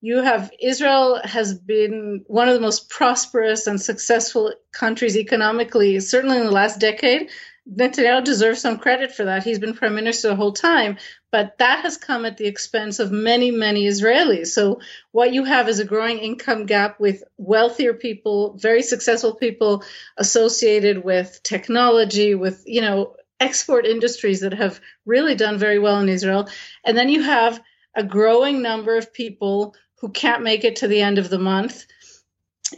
You 0.00 0.22
have 0.22 0.50
Israel 0.60 1.20
has 1.22 1.54
been 1.54 2.24
one 2.26 2.48
of 2.48 2.54
the 2.54 2.60
most 2.60 2.90
prosperous 2.90 3.68
and 3.68 3.80
successful 3.80 4.52
countries 4.72 5.16
economically, 5.16 6.00
certainly 6.00 6.38
in 6.38 6.44
the 6.44 6.50
last 6.50 6.80
decade. 6.80 7.30
Netanyahu 7.70 8.24
deserves 8.24 8.60
some 8.60 8.78
credit 8.78 9.14
for 9.14 9.24
that. 9.24 9.44
He's 9.44 9.60
been 9.60 9.74
prime 9.74 9.94
minister 9.94 10.28
the 10.28 10.36
whole 10.36 10.52
time, 10.52 10.98
but 11.30 11.58
that 11.58 11.80
has 11.82 11.96
come 11.96 12.24
at 12.24 12.36
the 12.36 12.46
expense 12.46 12.98
of 12.98 13.12
many, 13.12 13.50
many 13.50 13.86
Israelis. 13.86 14.48
So 14.48 14.80
what 15.12 15.32
you 15.32 15.44
have 15.44 15.68
is 15.68 15.78
a 15.78 15.84
growing 15.84 16.18
income 16.18 16.66
gap 16.66 16.98
with 16.98 17.22
wealthier 17.38 17.94
people, 17.94 18.56
very 18.58 18.82
successful 18.82 19.36
people 19.36 19.84
associated 20.16 21.04
with 21.04 21.40
technology, 21.44 22.34
with, 22.34 22.64
you 22.66 22.80
know, 22.80 23.14
export 23.38 23.86
industries 23.86 24.40
that 24.40 24.54
have 24.54 24.80
really 25.06 25.34
done 25.34 25.58
very 25.58 25.78
well 25.78 26.00
in 26.00 26.08
Israel. 26.08 26.48
And 26.84 26.96
then 26.96 27.08
you 27.08 27.22
have 27.22 27.60
a 27.94 28.02
growing 28.02 28.62
number 28.62 28.96
of 28.96 29.12
people 29.12 29.74
who 30.00 30.08
can't 30.08 30.42
make 30.42 30.64
it 30.64 30.76
to 30.76 30.88
the 30.88 31.00
end 31.00 31.18
of 31.18 31.30
the 31.30 31.38
month 31.38 31.86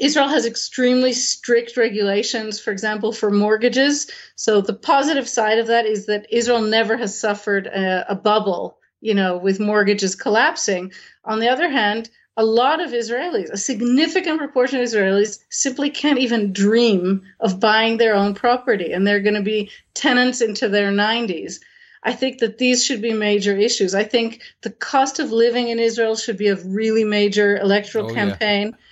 Israel 0.00 0.28
has 0.28 0.46
extremely 0.46 1.12
strict 1.12 1.76
regulations, 1.76 2.60
for 2.60 2.70
example, 2.70 3.12
for 3.12 3.30
mortgages. 3.30 4.10
So 4.36 4.60
the 4.60 4.74
positive 4.74 5.28
side 5.28 5.58
of 5.58 5.68
that 5.68 5.86
is 5.86 6.06
that 6.06 6.26
Israel 6.30 6.60
never 6.60 6.96
has 6.96 7.18
suffered 7.18 7.66
a, 7.66 8.12
a, 8.12 8.14
bubble, 8.14 8.78
you 9.00 9.14
know, 9.14 9.36
with 9.36 9.60
mortgages 9.60 10.14
collapsing. 10.14 10.92
On 11.24 11.40
the 11.40 11.48
other 11.48 11.68
hand, 11.68 12.10
a 12.36 12.44
lot 12.44 12.80
of 12.80 12.90
Israelis, 12.90 13.50
a 13.50 13.56
significant 13.56 14.38
proportion 14.38 14.80
of 14.80 14.86
Israelis, 14.86 15.38
simply 15.50 15.90
can't 15.90 16.18
even 16.18 16.52
dream 16.52 17.22
of 17.40 17.60
buying 17.60 17.96
their 17.96 18.14
own 18.14 18.34
property, 18.34 18.92
and 18.92 19.06
they're 19.06 19.20
going 19.20 19.34
to 19.34 19.42
be 19.42 19.70
tenants 19.94 20.40
into 20.40 20.68
their 20.68 20.90
90s. 20.90 21.60
I 22.02 22.12
think 22.12 22.40
that 22.40 22.58
these 22.58 22.84
should 22.84 23.00
be 23.00 23.12
major 23.12 23.56
issues. 23.56 23.94
I 23.94 24.04
think 24.04 24.42
the 24.62 24.70
cost 24.70 25.20
of 25.20 25.32
living 25.32 25.68
in 25.68 25.78
Israel 25.78 26.16
should 26.16 26.36
be 26.36 26.48
a 26.48 26.56
really 26.56 27.04
major 27.04 27.56
electoral 27.56 28.10
oh, 28.10 28.14
campaign. 28.14 28.68
Yeah 28.72 28.83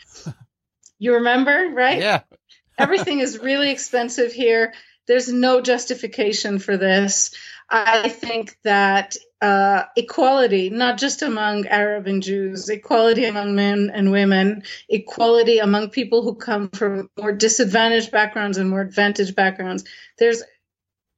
you 1.02 1.15
remember, 1.15 1.70
right? 1.74 1.99
Yeah. 1.99 2.20
Everything 2.78 3.18
is 3.18 3.40
really 3.40 3.70
expensive 3.70 4.33
here. 4.33 4.72
There's 5.08 5.33
no 5.33 5.60
justification 5.60 6.60
for 6.60 6.76
this. 6.76 7.35
I 7.68 8.08
think 8.08 8.56
that 8.62 9.17
uh, 9.40 9.83
equality, 9.97 10.70
not 10.70 10.99
just 10.99 11.22
among 11.22 11.67
Arab 11.67 12.06
and 12.06 12.22
Jews, 12.22 12.68
equality 12.68 13.24
among 13.24 13.56
men 13.56 13.90
and 13.92 14.12
women, 14.12 14.62
equality 14.88 15.58
among 15.58 15.90
people 15.90 16.22
who 16.22 16.36
come 16.36 16.68
from 16.68 17.10
more 17.18 17.33
disadvantaged 17.33 18.12
backgrounds 18.12 18.58
and 18.58 18.70
more 18.70 18.83
advantaged 18.83 19.35
backgrounds. 19.35 19.85
There's 20.18 20.44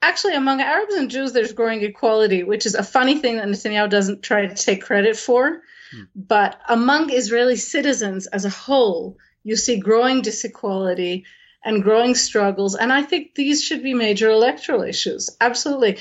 actually 0.01 0.35
among 0.35 0.63
Arabs 0.63 0.95
and 0.95 1.11
Jews, 1.11 1.33
there's 1.33 1.53
growing 1.53 1.83
equality, 1.83 2.43
which 2.43 2.65
is 2.65 2.75
a 2.75 2.83
funny 2.83 3.19
thing 3.19 3.37
that 3.37 3.49
Netanyahu 3.49 3.91
doesn't 3.91 4.23
try 4.23 4.47
to 4.47 4.55
take 4.55 4.83
credit 4.83 5.17
for. 5.17 5.61
Hmm. 5.93 6.03
But 6.15 6.59
among 6.69 7.13
Israeli 7.13 7.57
citizens 7.57 8.27
as 8.29 8.47
a 8.47 8.51
whole, 8.51 9.19
you 9.45 9.57
see 9.57 9.79
growing 9.79 10.23
disequality 10.23 11.25
and 11.65 11.83
growing 11.83 12.15
struggles. 12.15 12.75
And 12.75 12.93
I 12.93 13.03
think 13.03 13.35
these 13.35 13.63
should 13.63 13.83
be 13.83 13.95
major 13.95 14.31
electoral 14.31 14.83
issues. 14.83 15.31
Absolutely. 15.41 15.99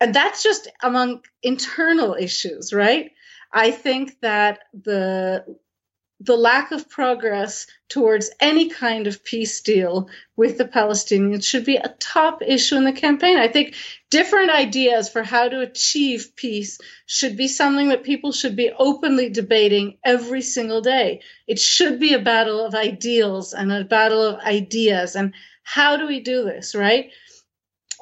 And 0.00 0.14
that's 0.14 0.42
just 0.42 0.68
among 0.82 1.22
internal 1.42 2.14
issues, 2.14 2.72
right? 2.72 3.12
I 3.52 3.70
think 3.70 4.20
that 4.20 4.60
the 4.72 5.44
the 6.24 6.36
lack 6.36 6.72
of 6.72 6.88
progress 6.88 7.66
towards 7.88 8.30
any 8.40 8.70
kind 8.70 9.06
of 9.06 9.22
peace 9.22 9.60
deal 9.60 10.08
with 10.36 10.56
the 10.56 10.64
Palestinians 10.64 11.44
should 11.44 11.66
be 11.66 11.76
a 11.76 11.94
top 12.00 12.40
issue 12.42 12.76
in 12.76 12.84
the 12.84 12.92
campaign. 12.92 13.36
I 13.36 13.48
think 13.48 13.74
different 14.10 14.50
ideas 14.50 15.10
for 15.10 15.22
how 15.22 15.48
to 15.48 15.60
achieve 15.60 16.32
peace 16.34 16.78
should 17.04 17.36
be 17.36 17.46
something 17.46 17.88
that 17.88 18.04
people 18.04 18.32
should 18.32 18.56
be 18.56 18.72
openly 18.76 19.28
debating 19.28 19.98
every 20.02 20.40
single 20.40 20.80
day. 20.80 21.20
It 21.46 21.58
should 21.58 22.00
be 22.00 22.14
a 22.14 22.18
battle 22.18 22.64
of 22.64 22.74
ideals 22.74 23.52
and 23.52 23.70
a 23.70 23.84
battle 23.84 24.22
of 24.22 24.40
ideas. 24.40 25.16
And 25.16 25.34
how 25.62 25.98
do 25.98 26.06
we 26.06 26.20
do 26.20 26.44
this, 26.44 26.74
right? 26.74 27.10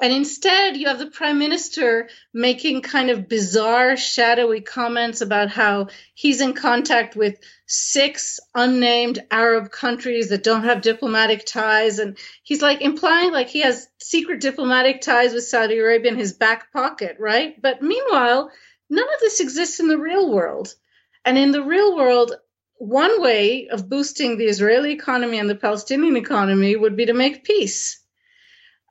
And 0.03 0.11
instead, 0.11 0.75
you 0.75 0.87
have 0.87 0.99
the 0.99 1.09
prime 1.09 1.39
minister 1.39 2.09
making 2.33 2.81
kind 2.81 3.09
of 3.09 3.29
bizarre, 3.29 3.95
shadowy 3.95 4.59
comments 4.59 5.21
about 5.21 5.49
how 5.49 5.87
he's 6.13 6.41
in 6.41 6.51
contact 6.51 7.15
with 7.15 7.39
six 7.67 8.41
unnamed 8.53 9.23
Arab 9.31 9.71
countries 9.71 10.27
that 10.27 10.43
don't 10.43 10.65
have 10.65 10.81
diplomatic 10.81 11.45
ties. 11.45 11.99
And 11.99 12.17
he's 12.43 12.61
like 12.61 12.81
implying 12.81 13.31
like 13.31 13.47
he 13.47 13.61
has 13.61 13.87
secret 13.97 14.41
diplomatic 14.41 14.99
ties 14.99 15.33
with 15.33 15.45
Saudi 15.45 15.77
Arabia 15.77 16.11
in 16.11 16.17
his 16.17 16.33
back 16.33 16.73
pocket, 16.73 17.15
right? 17.17 17.55
But 17.61 17.81
meanwhile, 17.81 18.51
none 18.89 19.07
of 19.13 19.19
this 19.21 19.39
exists 19.39 19.79
in 19.79 19.87
the 19.87 19.97
real 19.97 20.29
world. 20.29 20.75
And 21.23 21.37
in 21.37 21.51
the 21.51 21.63
real 21.63 21.95
world, 21.95 22.33
one 22.75 23.21
way 23.21 23.69
of 23.69 23.87
boosting 23.87 24.37
the 24.37 24.47
Israeli 24.47 24.91
economy 24.91 25.39
and 25.39 25.49
the 25.49 25.55
Palestinian 25.55 26.17
economy 26.17 26.75
would 26.75 26.97
be 26.97 27.05
to 27.05 27.13
make 27.13 27.45
peace. 27.45 28.01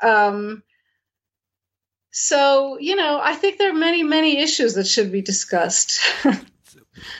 Um, 0.03 0.62
so, 2.12 2.78
you 2.78 2.95
know, 2.95 3.19
I 3.23 3.35
think 3.35 3.59
there 3.59 3.71
are 3.71 3.75
many, 3.75 4.03
many 4.03 4.39
issues 4.39 4.75
that 4.75 4.87
should 4.87 5.11
be 5.11 5.23
discussed. 5.23 5.99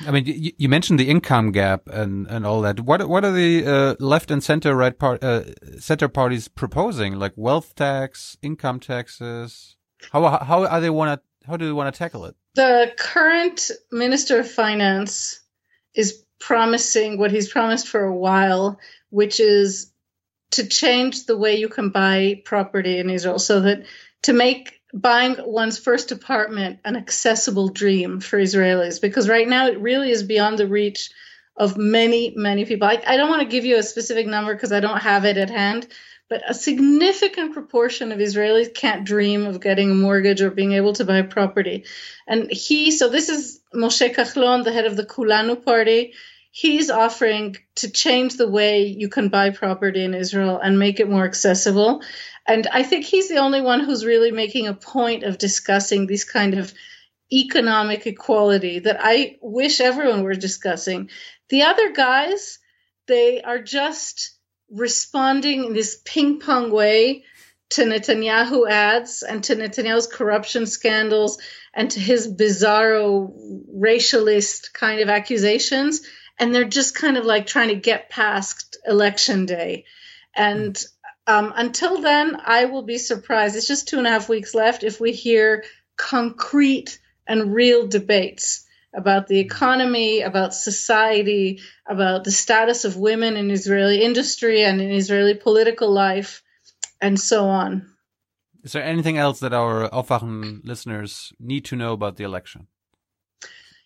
I 0.07 0.11
mean, 0.11 0.27
you, 0.27 0.53
you, 0.59 0.69
mentioned 0.69 1.01
the 1.01 1.09
income 1.09 1.51
gap 1.51 1.89
and, 1.89 2.27
and 2.27 2.45
all 2.47 2.61
that. 2.61 2.81
What 2.81 3.09
what 3.09 3.25
are 3.25 3.33
the 3.33 3.67
uh, 3.67 3.95
left 3.99 4.31
and 4.31 4.45
center 4.45 4.77
right 4.77 4.97
part 4.97 5.25
uh, 5.25 5.45
center 5.81 6.09
parties 6.09 6.47
proposing? 6.49 7.15
Like 7.15 7.33
wealth 7.37 7.75
tax, 7.75 8.37
income 8.43 8.81
taxes. 8.81 9.77
How 10.13 10.29
how 10.45 10.67
are 10.67 10.81
they 10.81 10.91
want 10.91 11.21
to 11.21 11.47
how 11.49 11.57
do 11.57 11.65
they 11.65 11.73
want 11.73 11.93
to 11.93 11.99
tackle 11.99 12.27
it? 12.27 12.37
The 12.55 12.93
current 12.99 13.71
minister 13.91 14.41
of 14.41 14.51
finance 14.51 15.41
is 15.95 16.23
promising 16.39 17.17
what 17.17 17.31
he's 17.31 17.49
promised 17.49 17.89
for 17.89 18.05
a 18.05 18.15
while, 18.15 18.79
which 19.09 19.41
is 19.41 19.91
to 20.51 20.67
change 20.67 21.25
the 21.25 21.37
way 21.37 21.57
you 21.57 21.71
can 21.71 21.89
buy 21.89 22.43
property 22.45 22.99
in 22.99 23.09
Israel, 23.09 23.39
so 23.39 23.61
that 23.61 23.87
to 24.23 24.35
make 24.35 24.82
buying 24.93 25.37
one's 25.39 25.79
first 25.79 26.13
apartment 26.13 26.81
an 26.85 26.97
accessible 26.97 27.69
dream 27.69 28.21
for 28.21 28.39
Israelis 28.39 29.01
because 29.01 29.29
right 29.29 29.49
now 29.49 29.67
it 29.67 29.79
really 29.79 30.11
is 30.11 30.23
beyond 30.23 30.59
the 30.59 30.67
reach 30.67 31.11
of 31.57 31.77
many, 31.77 32.33
many 32.37 32.65
people. 32.65 32.89
I, 32.89 33.03
I 33.07 33.17
don't 33.17 33.31
want 33.31 33.43
to 33.43 33.49
give 33.49 33.65
you 33.65 33.77
a 33.77 33.83
specific 33.83 34.27
number 34.27 34.55
because 34.55 34.73
I 34.73 34.81
don't 34.81 35.01
have 35.01 35.25
it 35.25 35.37
at 35.37 35.51
hand, 35.51 35.87
but 36.29 36.43
a 36.49 36.55
significant 36.55 37.53
proportion 37.53 38.13
of 38.13 38.19
Israelis 38.19 38.75
can't 38.75 39.05
dream 39.05 39.47
of 39.47 39.61
getting 39.61 39.91
a 39.91 39.95
mortgage 39.95 40.41
or 40.41 40.51
being 40.51 40.73
able 40.73 40.95
to 40.95 41.05
buy 41.05 41.23
property. 41.23 41.85
And 42.27 42.51
he, 42.51 42.91
so 42.91 43.09
this 43.09 43.29
is 43.29 43.61
Moshe 43.75 44.15
Kahlon, 44.15 44.65
the 44.65 44.73
head 44.73 44.87
of 44.87 44.97
the 44.97 45.05
Kulanu 45.05 45.63
party. 45.63 46.15
He's 46.55 46.91
offering 46.91 47.57
to 47.77 47.91
change 47.91 48.37
the 48.37 48.49
way 48.49 48.85
you 48.85 49.09
can 49.09 49.31
buy 49.31 49.51
property 49.51 50.05
in 50.05 50.13
Israel 50.13 50.61
and 50.63 50.79
make 50.79 51.01
it 51.01 51.09
more 51.09 51.25
accessible. 51.25 52.03
And 52.47 52.67
I 52.67 52.83
think 52.83 53.07
he's 53.07 53.31
the 53.31 53.39
only 53.39 53.63
one 53.63 53.81
who's 53.81 54.05
really 54.05 54.33
making 54.33 54.67
a 54.67 54.75
point 54.75 55.23
of 55.23 55.39
discussing 55.39 56.07
these 56.07 56.25
kind 56.25 56.53
of 56.59 56.75
economic 57.33 58.07
equality 58.07 58.81
that 58.81 58.99
I 59.01 59.39
wish 59.41 59.81
everyone 59.81 60.25
were 60.25 60.35
discussing. 60.35 61.09
The 61.49 61.63
other 61.63 61.91
guys, 61.93 62.59
they 63.07 63.41
are 63.41 63.63
just 63.63 64.37
responding 64.71 65.65
in 65.65 65.73
this 65.73 66.03
ping 66.05 66.39
pong 66.39 66.71
way 66.71 67.25
to 67.71 67.85
Netanyahu 67.85 68.69
ads 68.69 69.23
and 69.23 69.43
to 69.45 69.57
Netanyahu's 69.57 70.07
corruption 70.07 70.67
scandals 70.67 71.39
and 71.73 71.91
to 71.93 71.99
his 71.99 72.29
bizarro 72.31 73.33
racialist 73.75 74.75
kind 74.75 75.01
of 75.01 75.09
accusations. 75.09 76.03
And 76.43 76.53
they're 76.53 76.65
just 76.65 76.97
kind 76.97 77.17
of 77.17 77.25
like 77.25 77.47
trying 77.47 77.69
to 77.69 77.77
get 77.77 78.11
past 78.11 78.77
election 78.85 79.47
day. 79.47 79.85
And 80.35 80.77
um, 81.29 81.53
until 81.55 82.01
then, 82.01 82.37
I 82.45 82.65
will 82.65 82.83
be 82.83 82.99
surprised. 82.99 83.55
It's 83.55 83.69
just 83.69 83.87
two 83.87 83.99
and 83.99 84.09
a 84.09 84.11
half 84.11 84.29
weeks 84.29 84.53
left 84.53 84.83
if 84.83 85.01
we 85.01 85.13
hear 85.13 85.63
concrete 85.97 86.99
and 87.29 87.55
real 87.55 87.87
debates 87.87 88.67
about 88.93 89.29
the 89.29 89.39
economy, 89.39 90.23
about 90.23 90.53
society, 90.53 91.61
about 91.87 92.25
the 92.25 92.33
status 92.33 92.85
of 92.85 92.97
women 92.97 93.37
in 93.37 93.53
Israeli 93.53 94.03
industry 94.03 94.65
and 94.65 94.81
in 94.81 94.91
Israeli 94.91 95.35
political 95.35 95.93
life, 95.93 96.43
and 97.01 97.21
so 97.21 97.47
on. 97.47 97.89
Is 98.65 98.73
there 98.73 98.83
anything 98.83 99.17
else 99.17 99.39
that 99.41 99.53
our 99.53 99.89
Aufwachen 99.91 100.61
listeners 100.65 101.33
need 101.39 101.65
to 101.67 101.77
know 101.77 101.93
about 101.93 102.17
the 102.17 102.25
election? 102.25 102.67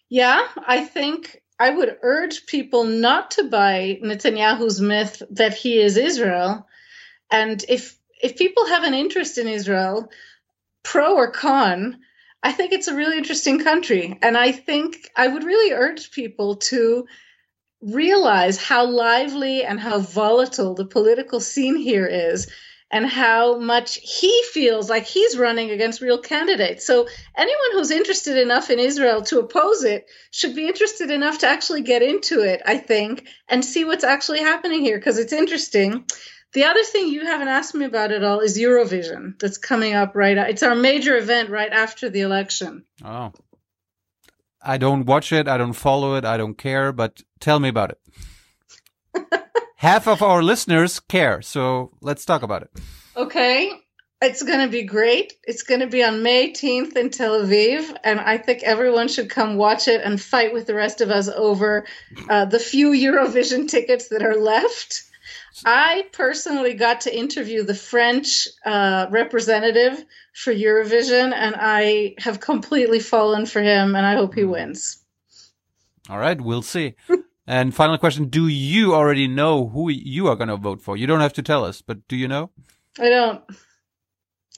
Yeah, 0.09 0.47
I 0.67 0.85
think 0.85 1.43
I 1.59 1.71
would 1.71 1.97
urge 2.03 2.47
people 2.47 2.85
not 2.85 3.33
to 3.33 3.45
buy 3.45 3.99
Netanyahu's 4.03 4.81
myth 4.81 5.23
that 5.31 5.55
he 5.55 5.79
is 5.79 5.97
Israel 5.97 6.67
and 7.31 7.65
if 7.69 7.97
if 8.23 8.37
people 8.37 8.67
have 8.67 8.85
an 8.85 8.95
interest 8.95 9.39
in 9.39 9.47
Israel, 9.47 10.11
pro 10.83 11.17
or 11.17 11.31
con, 11.31 11.99
I 12.43 12.53
think 12.53 12.73
it's 12.73 12.89
a 12.89 12.95
really 12.95 13.19
interesting 13.19 13.63
country. 13.63 14.19
And 14.23 14.39
I 14.39 14.53
think 14.53 15.11
I 15.15 15.29
would 15.29 15.45
really 15.45 15.73
urge 15.73 16.13
people 16.13 16.57
to 16.57 17.07
realize 17.83 18.57
how 18.57 18.87
lively 18.87 19.65
and 19.65 19.79
how 19.79 19.99
volatile 19.99 20.75
the 20.75 20.87
political 20.87 21.41
scene 21.41 21.77
here 21.77 22.07
is 22.07 22.51
and 22.91 23.07
how 23.07 23.59
much 23.59 23.99
he 24.03 24.43
feels 24.53 24.89
like 24.89 25.07
he's 25.07 25.37
running 25.37 25.71
against 25.71 26.01
real 26.01 26.19
candidates. 26.19 26.87
So 26.87 27.09
anyone 27.37 27.73
who's 27.73 27.91
interested 27.91 28.39
enough 28.39 28.71
in 28.71 28.79
Israel 28.79 29.23
to 29.23 29.41
oppose 29.41 29.83
it 29.83 30.07
should 30.31 30.55
be 30.55 30.69
interested 30.69 31.11
enough 31.11 31.39
to 31.39 31.49
actually 31.49 31.83
get 31.83 32.03
into 32.03 32.43
it, 32.43 32.63
I 32.65 32.79
think, 32.79 33.27
and 33.49 33.65
see 33.65 33.85
what's 33.85 34.05
actually 34.05 34.41
happening 34.41 34.81
here 34.83 34.99
because 34.99 35.19
it's 35.19 35.33
interesting. 35.33 36.05
The 36.53 36.65
other 36.65 36.85
thing 36.85 37.09
you 37.09 37.27
haven't 37.27 37.49
asked 37.49 37.75
me 37.75 37.85
about 37.85 38.13
at 38.13 38.23
all 38.23 38.41
is 38.41 38.59
Eurovision 38.59 39.39
that's 39.39 39.59
coming 39.59 39.95
up 39.95 40.15
right. 40.15 40.39
It's 40.39 40.63
our 40.63 40.77
major 40.77 41.17
event 41.17 41.51
right 41.51 41.73
after 41.73 42.09
the 42.09 42.21
election. 42.21 42.85
Oh. 43.05 43.33
I 44.63 44.79
don't 44.79 45.07
watch 45.07 45.33
it, 45.33 45.49
I 45.49 45.59
don't 45.59 45.75
follow 45.75 46.15
it, 46.15 46.25
I 46.25 46.37
don't 46.37 46.57
care, 46.57 46.93
but 46.93 47.23
tell 47.41 47.61
me 47.61 47.69
about 47.69 47.91
it. 47.93 49.43
half 49.77 50.07
of 50.07 50.23
our 50.23 50.43
listeners 50.43 51.01
care. 51.01 51.43
So 51.43 51.93
let's 52.01 52.25
talk 52.25 52.43
about 52.43 52.63
it. 52.63 52.71
Okay. 53.17 53.73
It's 54.23 54.43
going 54.43 54.61
to 54.61 54.69
be 54.69 54.83
great. 54.83 55.35
It's 55.45 55.63
going 55.63 55.81
to 55.81 55.87
be 55.87 56.03
on 56.03 56.23
May 56.23 56.51
18th 56.51 56.97
in 56.97 57.11
Tel 57.11 57.41
Aviv. 57.43 57.95
And 58.03 58.19
I 58.19 58.39
think 58.39 58.63
everyone 58.63 59.09
should 59.09 59.29
come 59.29 59.57
watch 59.57 59.89
it 59.89 60.01
and 60.03 60.21
fight 60.21 60.55
with 60.55 60.67
the 60.67 60.75
rest 60.75 61.03
of 61.03 61.11
us 61.11 61.29
over 61.29 61.87
uh, 62.29 62.47
the 62.47 62.59
few 62.59 62.91
Eurovision 62.91 63.69
tickets 63.71 64.09
that 64.09 64.23
are 64.23 64.37
left. 64.37 65.03
I 65.65 66.07
personally 66.13 66.75
got 66.75 67.03
to 67.03 67.17
interview 67.17 67.63
the 67.63 67.75
French 67.75 68.47
uh, 68.65 69.07
representative 69.11 70.05
for 70.35 70.53
Eurovision, 70.53 71.33
and 71.35 71.55
I 71.59 72.15
have 72.19 72.41
completely 72.41 73.01
fallen 73.01 73.47
for 73.47 73.63
him, 73.63 73.97
and 73.97 74.05
I 74.05 74.15
hope 74.17 74.35
he 74.35 74.45
wins. 74.45 74.99
All 76.11 76.19
right, 76.19 76.39
we'll 76.39 76.63
see. 76.63 76.95
And 77.47 77.75
final 77.75 77.97
question, 77.97 78.29
do 78.29 78.49
you 78.49 78.95
already 78.95 79.29
know 79.29 79.69
who 79.69 79.89
you 79.89 80.27
are 80.27 80.37
going 80.37 80.49
to 80.49 80.57
vote 80.57 80.81
for? 80.81 80.97
You 80.97 81.07
don't 81.07 81.21
have 81.21 81.35
to 81.35 81.43
tell 81.43 81.65
us, 81.65 81.81
but 81.81 82.07
do 82.09 82.17
you 82.17 82.27
know? 82.27 82.51
I 82.99 83.09
don't. 83.09 83.43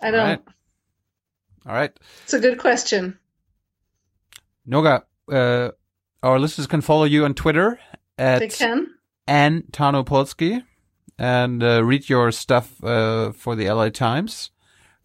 I 0.01 0.11
don't. 0.11 0.21
All 0.21 0.27
right. 0.27 0.43
All 1.67 1.75
right. 1.75 2.01
It's 2.23 2.33
a 2.33 2.41
good 2.41 2.59
question. 2.59 3.19
Noga, 4.67 5.03
uh, 5.31 5.71
our 6.23 6.39
listeners 6.39 6.67
can 6.67 6.81
follow 6.81 7.05
you 7.05 7.25
on 7.25 7.35
Twitter 7.35 7.79
at 8.17 8.39
they 8.39 8.49
can. 8.49 8.89
Ann 9.27 9.65
and 11.19 11.63
uh, 11.63 11.85
read 11.85 12.09
your 12.09 12.33
stuff 12.33 12.83
uh, 12.83 13.33
for 13.33 13.55
the 13.55 13.71
LA 13.71 13.91
Times. 13.91 14.51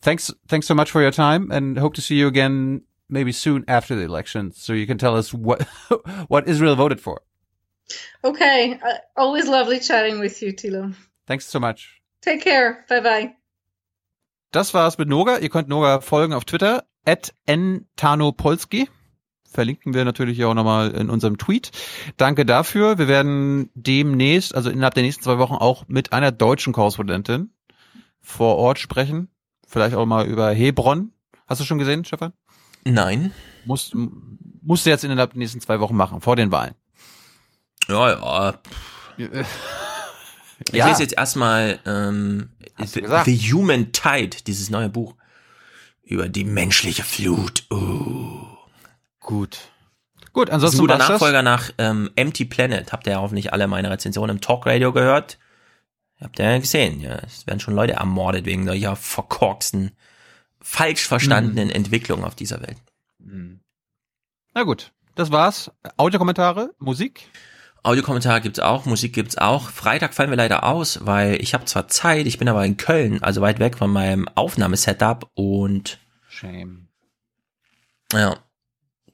Thanks, 0.01 0.31
thanks 0.47 0.67
so 0.67 0.75
much 0.75 0.91
for 0.91 1.01
your 1.01 1.11
time, 1.11 1.51
and 1.51 1.77
hope 1.77 1.95
to 1.95 2.01
see 2.01 2.15
you 2.15 2.27
again 2.27 2.83
maybe 3.09 3.31
soon 3.31 3.63
after 3.67 3.95
the 3.95 4.03
election, 4.03 4.51
so 4.51 4.73
you 4.73 4.85
can 4.87 4.97
tell 4.97 5.15
us 5.15 5.33
what 5.33 5.63
what 6.27 6.47
Israel 6.47 6.75
voted 6.75 7.01
for. 7.01 7.21
Okay. 8.21 8.79
Uh, 8.83 8.97
always 9.15 9.47
lovely 9.47 9.79
chatting 9.79 10.19
with 10.19 10.41
you, 10.41 10.53
Thilo. 10.53 10.93
Thanks 11.25 11.49
so 11.49 11.59
much. 11.59 12.01
Take 12.21 12.41
care. 12.41 12.85
Bye 12.87 13.01
bye. 13.01 13.35
Das 14.51 14.73
war's 14.73 14.97
mit 14.97 15.09
Noga. 15.09 15.39
Ihr 15.39 15.49
könnt 15.49 15.67
Noga 15.67 16.01
folgen 16.01 16.33
auf 16.33 16.45
Twitter. 16.45 16.85
At 17.05 17.33
ntanopolski. 17.47 18.87
Verlinken 19.45 19.93
wir 19.93 20.05
natürlich 20.05 20.43
auch 20.45 20.53
nochmal 20.53 20.91
in 20.91 21.09
unserem 21.09 21.37
Tweet. 21.37 21.71
Danke 22.17 22.45
dafür. 22.45 22.97
Wir 22.97 23.07
werden 23.07 23.69
demnächst, 23.75 24.55
also 24.55 24.69
innerhalb 24.69 24.95
der 24.95 25.03
nächsten 25.03 25.23
zwei 25.23 25.37
Wochen 25.37 25.53
auch 25.53 25.87
mit 25.87 26.11
einer 26.11 26.31
deutschen 26.31 26.73
Korrespondentin 26.73 27.51
vor 28.19 28.57
Ort 28.57 28.79
sprechen. 28.79 29.29
Vielleicht 29.67 29.95
auch 29.95 30.05
mal 30.05 30.25
über 30.25 30.49
Hebron. 30.51 31.11
Hast 31.45 31.61
du 31.61 31.65
schon 31.65 31.77
gesehen, 31.77 32.05
Stefan? 32.05 32.33
Nein. 32.83 33.31
Musst, 33.65 33.95
musst 34.61 34.85
du 34.85 34.89
jetzt 34.89 35.03
innerhalb 35.03 35.31
der 35.31 35.39
nächsten 35.39 35.61
zwei 35.61 35.79
Wochen 35.79 35.95
machen, 35.95 36.21
vor 36.21 36.35
den 36.35 36.51
Wahlen. 36.51 36.73
Ja, 37.87 38.09
ja. 38.09 38.59
Ich 40.69 40.75
ja. 40.75 40.87
lese 40.87 41.01
jetzt 41.01 41.17
erstmal 41.17 41.79
ähm, 41.85 42.49
The 42.77 43.37
Human 43.51 43.91
Tide, 43.91 44.37
dieses 44.47 44.69
neue 44.69 44.87
Buch 44.87 45.15
über 46.03 46.29
die 46.29 46.45
menschliche 46.45 47.03
Flut. 47.03 47.65
Uh. 47.71 48.45
Gut. 49.19 49.59
Gut, 50.31 50.49
ansonsten. 50.49 50.87
Das 50.87 50.95
ein 50.95 50.97
guter 50.97 51.11
Nachfolger 51.13 51.41
nach 51.41 51.71
ähm, 51.77 52.11
Empty 52.15 52.45
Planet. 52.45 52.91
Habt 52.91 53.07
ihr 53.07 53.13
ja 53.13 53.21
hoffentlich 53.21 53.53
alle 53.53 53.67
meine 53.67 53.89
Rezensionen 53.89 54.37
im 54.37 54.41
Talkradio 54.41 54.91
gehört? 54.91 55.37
Habt 56.19 56.39
ihr 56.39 56.45
ja 56.49 56.57
gesehen, 56.57 57.01
ja. 57.01 57.15
Es 57.25 57.45
werden 57.45 57.59
schon 57.59 57.75
Leute 57.75 57.93
ermordet 57.93 58.45
wegen 58.45 58.65
solcher 58.65 58.95
verkorksten, 58.95 59.91
falsch 60.61 61.07
verstandenen 61.07 61.67
mhm. 61.67 61.75
Entwicklungen 61.75 62.23
auf 62.23 62.35
dieser 62.35 62.61
Welt. 62.61 62.77
Mhm. 63.19 63.59
Na 64.53 64.63
gut, 64.63 64.91
das 65.15 65.31
war's. 65.31 65.71
Audiokommentare, 65.97 66.73
Musik. 66.79 67.29
Audiokommentar 67.83 68.39
gibt's 68.39 68.59
auch, 68.59 68.85
Musik 68.85 69.13
gibt's 69.13 69.37
auch. 69.37 69.69
Freitag 69.69 70.13
fallen 70.13 70.29
wir 70.29 70.37
leider 70.37 70.63
aus, 70.63 71.05
weil 71.05 71.41
ich 71.41 71.53
habe 71.53 71.65
zwar 71.65 71.89
Zeit, 71.89 72.25
ich 72.25 72.37
bin 72.37 72.47
aber 72.47 72.65
in 72.65 72.77
Köln, 72.77 73.21
also 73.21 73.41
weit 73.41 73.59
weg 73.59 73.77
von 73.77 73.91
meinem 73.91 74.29
Aufnahmesetup 74.29 75.29
und 75.33 75.99
Shame. 76.29 76.87
Ja. 78.13 78.37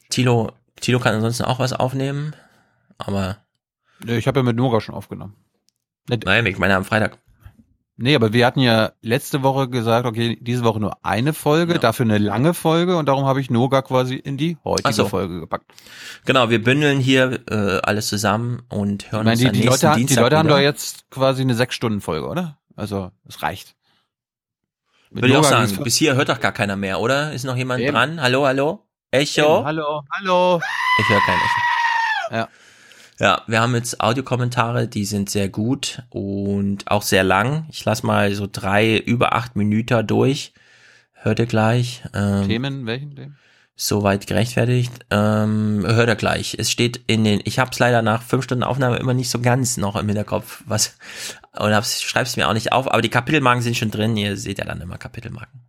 Tilo, 0.10 0.52
Tilo 0.80 1.00
kann 1.00 1.16
ansonsten 1.16 1.46
auch 1.46 1.58
was 1.58 1.74
aufnehmen, 1.74 2.36
aber 3.00 3.38
ich 4.06 4.28
habe 4.28 4.40
ja 4.40 4.44
mit 4.44 4.56
Nora 4.56 4.82
schon 4.82 4.96
aufgenommen. 4.96 5.36
Nein, 6.08 6.46
ich 6.46 6.58
meine 6.60 6.76
am 6.76 6.86
Freitag. 6.86 7.18
Nee, 8.02 8.16
aber 8.16 8.32
wir 8.32 8.46
hatten 8.46 8.62
ja 8.62 8.94
letzte 9.02 9.44
Woche 9.44 9.68
gesagt, 9.68 10.06
okay, 10.06 10.38
diese 10.40 10.64
Woche 10.64 10.80
nur 10.80 11.04
eine 11.04 11.34
Folge, 11.34 11.74
ja. 11.74 11.80
dafür 11.80 12.06
eine 12.06 12.18
lange 12.18 12.54
Folge 12.54 12.96
und 12.96 13.08
darum 13.08 13.26
habe 13.26 13.42
ich 13.42 13.50
Noga 13.50 13.82
quasi 13.82 14.16
in 14.16 14.38
die 14.38 14.58
heutige 14.64 14.94
so. 14.94 15.10
Folge 15.10 15.42
gepackt. 15.42 15.70
Genau, 16.24 16.50
wir 16.50 16.64
bündeln 16.64 17.02
hier 17.02 17.42
äh, 17.52 17.80
alles 17.84 18.08
zusammen 18.08 18.62
und 18.70 19.12
hören 19.12 19.28
ich 19.28 19.44
meine, 19.44 19.50
uns 19.50 19.52
die, 19.52 19.62
die 19.62 19.68
Leute, 19.68 19.92
Dienstag 19.98 20.16
Die 20.16 20.16
Leute 20.16 20.38
haben 20.38 20.48
doch 20.48 20.60
jetzt 20.60 21.12
quasi 21.12 21.42
eine 21.42 21.56
sechs 21.56 21.76
Stunden 21.76 22.00
Folge, 22.00 22.28
oder? 22.28 22.58
Also 22.78 23.12
es 23.28 23.44
reicht. 23.44 23.76
Mit 25.10 25.24
Würde 25.24 25.34
ich 25.34 25.38
auch 25.38 25.44
sagen, 25.44 25.84
bis 25.84 25.98
hier 25.98 26.16
hört 26.16 26.30
doch 26.30 26.40
gar 26.40 26.54
keiner 26.54 26.78
mehr, 26.78 27.02
oder? 27.02 27.34
Ist 27.34 27.44
noch 27.44 27.58
jemand 27.58 27.82
Eben. 27.82 27.92
dran? 27.92 28.22
Hallo, 28.22 28.46
hallo? 28.46 28.88
Echo? 29.12 29.58
Eben. 29.58 29.66
Hallo, 29.66 30.04
hallo. 30.14 30.62
Ich 31.02 31.10
höre 31.10 31.20
kein 31.20 31.36
Echo. 31.36 32.36
Ja. 32.36 32.48
Ja, 33.20 33.44
wir 33.48 33.60
haben 33.60 33.76
jetzt 33.76 34.00
Audiokommentare, 34.00 34.88
die 34.88 35.04
sind 35.04 35.30
sehr 35.30 35.50
gut 35.50 36.04
und 36.10 36.90
auch 36.90 37.02
sehr 37.02 37.26
lang. 37.26 37.66
Ich 37.70 37.84
lasse 37.84 38.06
mal 38.06 38.34
so 38.34 38.48
drei 38.50 38.98
über 38.98 39.34
acht 39.34 39.58
Minuten 39.58 40.08
durch. 40.08 40.54
Hört 41.12 41.40
ihr 41.40 41.46
gleich. 41.46 42.02
Ähm, 42.14 42.48
Themen, 42.48 42.86
welchen 42.86 43.14
Themen? 43.14 43.38
Soweit 43.76 44.26
gerechtfertigt. 44.26 45.06
Ähm, 45.10 45.84
hört 45.86 46.08
ihr 46.08 46.16
gleich. 46.16 46.56
Es 46.58 46.72
steht 46.72 47.02
in 47.08 47.26
den, 47.26 47.42
ich 47.44 47.60
habe 47.60 47.72
es 47.72 47.80
leider 47.80 48.02
nach 48.02 48.24
fünf 48.24 48.46
Stunden 48.46 48.64
Aufnahme 48.64 48.98
immer 48.98 49.14
nicht 49.14 49.30
so 49.30 49.42
ganz 49.42 49.76
noch 49.76 49.98
im 49.98 50.08
Hinterkopf, 50.08 50.64
was, 50.66 50.98
und 51.58 51.74
schreib's 51.86 52.38
mir 52.38 52.48
auch 52.48 52.54
nicht 52.54 52.72
auf, 52.72 52.90
aber 52.90 53.02
die 53.02 53.10
Kapitelmarken 53.10 53.62
sind 53.62 53.76
schon 53.76 53.92
drin. 53.92 54.16
Ihr 54.16 54.38
seht 54.38 54.60
ja 54.60 54.66
dann 54.66 54.80
immer 54.80 54.98
Kapitelmarken. 54.98 55.60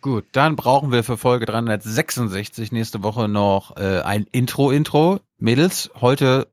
Gut, 0.00 0.24
dann 0.32 0.56
brauchen 0.56 0.90
wir 0.90 1.04
für 1.04 1.16
Folge 1.16 1.46
366 1.46 2.72
nächste 2.72 3.04
Woche 3.04 3.28
noch 3.28 3.76
äh, 3.76 4.00
ein 4.00 4.26
Intro-Intro. 4.32 5.20
Mädels, 5.38 5.90
heute 6.00 6.48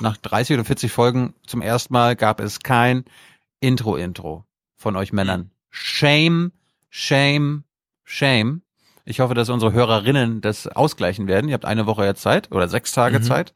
nach 0.00 0.16
30 0.16 0.54
oder 0.54 0.64
40 0.64 0.92
Folgen 0.92 1.34
zum 1.46 1.62
ersten 1.62 1.92
Mal 1.92 2.16
gab 2.16 2.40
es 2.40 2.60
kein 2.60 3.04
Intro-Intro 3.60 4.44
von 4.76 4.96
euch 4.96 5.12
Männern. 5.12 5.50
Shame, 5.70 6.52
shame, 6.90 7.64
shame. 8.04 8.62
Ich 9.04 9.20
hoffe, 9.20 9.34
dass 9.34 9.50
unsere 9.50 9.72
Hörerinnen 9.72 10.40
das 10.40 10.66
ausgleichen 10.66 11.26
werden. 11.26 11.48
Ihr 11.48 11.54
habt 11.54 11.64
eine 11.64 11.86
Woche 11.86 12.04
jetzt 12.04 12.22
Zeit 12.22 12.50
oder 12.52 12.68
sechs 12.68 12.92
Tage 12.92 13.18
mhm. 13.18 13.22
Zeit. 13.22 13.54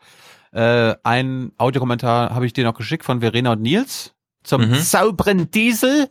Äh, 0.53 0.94
ein 1.03 1.53
Audiokommentar 1.58 2.35
habe 2.35 2.47
ich 2.47 2.53
dir 2.53 2.65
noch 2.65 2.74
geschickt 2.74 3.04
von 3.04 3.21
Verena 3.21 3.53
und 3.53 3.62
Nils 3.62 4.15
zum 4.42 4.69
mhm. 4.69 4.74
sauberen 4.74 5.51
Diesel. 5.51 6.08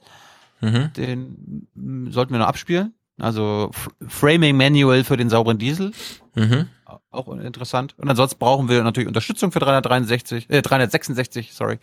Mhm. 0.62 0.92
Den 0.94 2.10
sollten 2.12 2.34
wir 2.34 2.40
noch 2.40 2.48
abspielen. 2.48 2.94
Also 3.20 3.72
Framing 4.08 4.56
Manual 4.56 5.04
für 5.04 5.18
den 5.18 5.30
sauberen 5.30 5.58
Diesel. 5.58 5.92
Mhm. 6.36 6.68
Auch 7.12 7.28
interessant. 7.34 7.96
Und 7.98 8.10
ansonsten 8.10 8.40
brauchen 8.40 8.70
wir 8.70 8.84
natürlich 8.84 9.08
Unterstützung 9.08 9.52
für 9.52 9.60
363, 9.60 10.50
äh, 10.50 10.62
366, 10.62 11.54
sorry, 11.54 11.80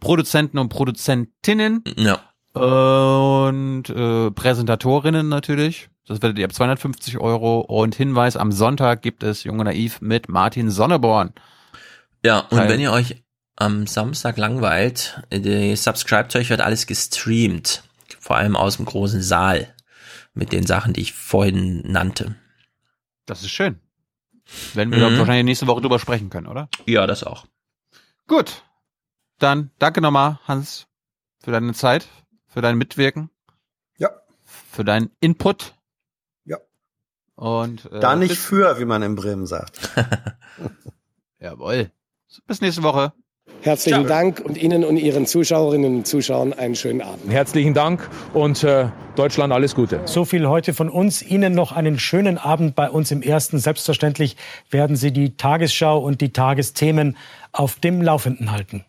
Produzenten 0.00 0.58
und 0.58 0.68
Produzentinnen. 0.68 1.82
Ja. 1.96 2.20
Und 2.54 3.88
äh, 3.88 4.30
Präsentatorinnen 4.30 5.28
natürlich. 5.28 5.88
Das 6.06 6.22
werdet 6.22 6.38
ihr 6.38 6.44
ab 6.44 6.52
250 6.52 7.18
Euro. 7.18 7.60
Und 7.60 7.94
Hinweis, 7.94 8.36
am 8.36 8.52
Sonntag 8.52 9.02
gibt 9.02 9.22
es 9.22 9.42
Junge 9.44 9.64
Naiv 9.64 10.00
mit 10.00 10.28
Martin 10.28 10.70
Sonneborn. 10.70 11.32
Ja, 12.24 12.40
und 12.40 12.58
Teil. 12.58 12.68
wenn 12.68 12.80
ihr 12.80 12.92
euch 12.92 13.22
am 13.56 13.86
Samstag 13.86 14.36
langweilt, 14.36 15.22
die 15.32 15.74
subscribt 15.76 16.36
euch, 16.36 16.50
wird 16.50 16.60
alles 16.60 16.86
gestreamt. 16.86 17.82
Vor 18.20 18.36
allem 18.36 18.56
aus 18.56 18.76
dem 18.76 18.84
großen 18.84 19.22
Saal 19.22 19.74
mit 20.32 20.52
den 20.52 20.66
Sachen, 20.66 20.92
die 20.92 21.02
ich 21.02 21.12
vorhin 21.12 21.82
nannte. 21.84 22.36
Das 23.26 23.42
ist 23.42 23.50
schön. 23.50 23.80
Werden 24.74 24.92
wir 24.92 25.08
mhm. 25.08 25.18
wahrscheinlich 25.18 25.44
nächste 25.44 25.66
Woche 25.66 25.80
drüber 25.80 25.98
sprechen 25.98 26.30
können, 26.30 26.46
oder? 26.46 26.68
Ja, 26.86 27.06
das 27.06 27.24
auch. 27.24 27.46
Gut. 28.26 28.62
Dann 29.38 29.70
danke 29.78 30.00
nochmal, 30.00 30.38
Hans, 30.44 30.86
für 31.38 31.50
deine 31.50 31.74
Zeit, 31.74 32.08
für 32.46 32.60
dein 32.60 32.76
Mitwirken. 32.76 33.30
Ja. 33.98 34.10
Für 34.42 34.84
deinen 34.84 35.10
Input. 35.20 35.74
Ja. 36.44 36.58
Und 37.34 37.86
äh, 37.86 38.00
da 38.00 38.16
nicht 38.16 38.38
für, 38.38 38.78
wie 38.78 38.84
man 38.84 39.02
in 39.02 39.16
Bremen 39.16 39.46
sagt. 39.46 39.90
Jawohl. 41.38 41.90
Bis 42.46 42.60
nächste 42.60 42.82
Woche. 42.82 43.12
Herzlichen 43.64 44.04
Ciao. 44.04 44.08
Dank 44.08 44.40
und 44.44 44.58
Ihnen 44.58 44.84
und 44.84 44.98
Ihren 44.98 45.26
Zuschauerinnen 45.26 45.96
und 45.96 46.06
Zuschauern 46.06 46.52
einen 46.52 46.74
schönen 46.74 47.00
Abend. 47.00 47.32
Herzlichen 47.32 47.72
Dank 47.72 48.10
und 48.34 48.62
äh, 48.62 48.88
Deutschland 49.16 49.54
alles 49.54 49.74
Gute. 49.74 50.02
So 50.04 50.26
viel 50.26 50.46
heute 50.46 50.74
von 50.74 50.90
uns. 50.90 51.22
Ihnen 51.22 51.54
noch 51.54 51.72
einen 51.72 51.98
schönen 51.98 52.36
Abend 52.36 52.74
bei 52.74 52.90
uns 52.90 53.10
im 53.10 53.22
Ersten. 53.22 53.58
Selbstverständlich 53.58 54.36
werden 54.70 54.96
Sie 54.96 55.12
die 55.12 55.38
Tagesschau 55.38 55.98
und 55.98 56.20
die 56.20 56.30
Tagesthemen 56.30 57.16
auf 57.52 57.76
dem 57.76 58.02
Laufenden 58.02 58.52
halten. 58.52 58.84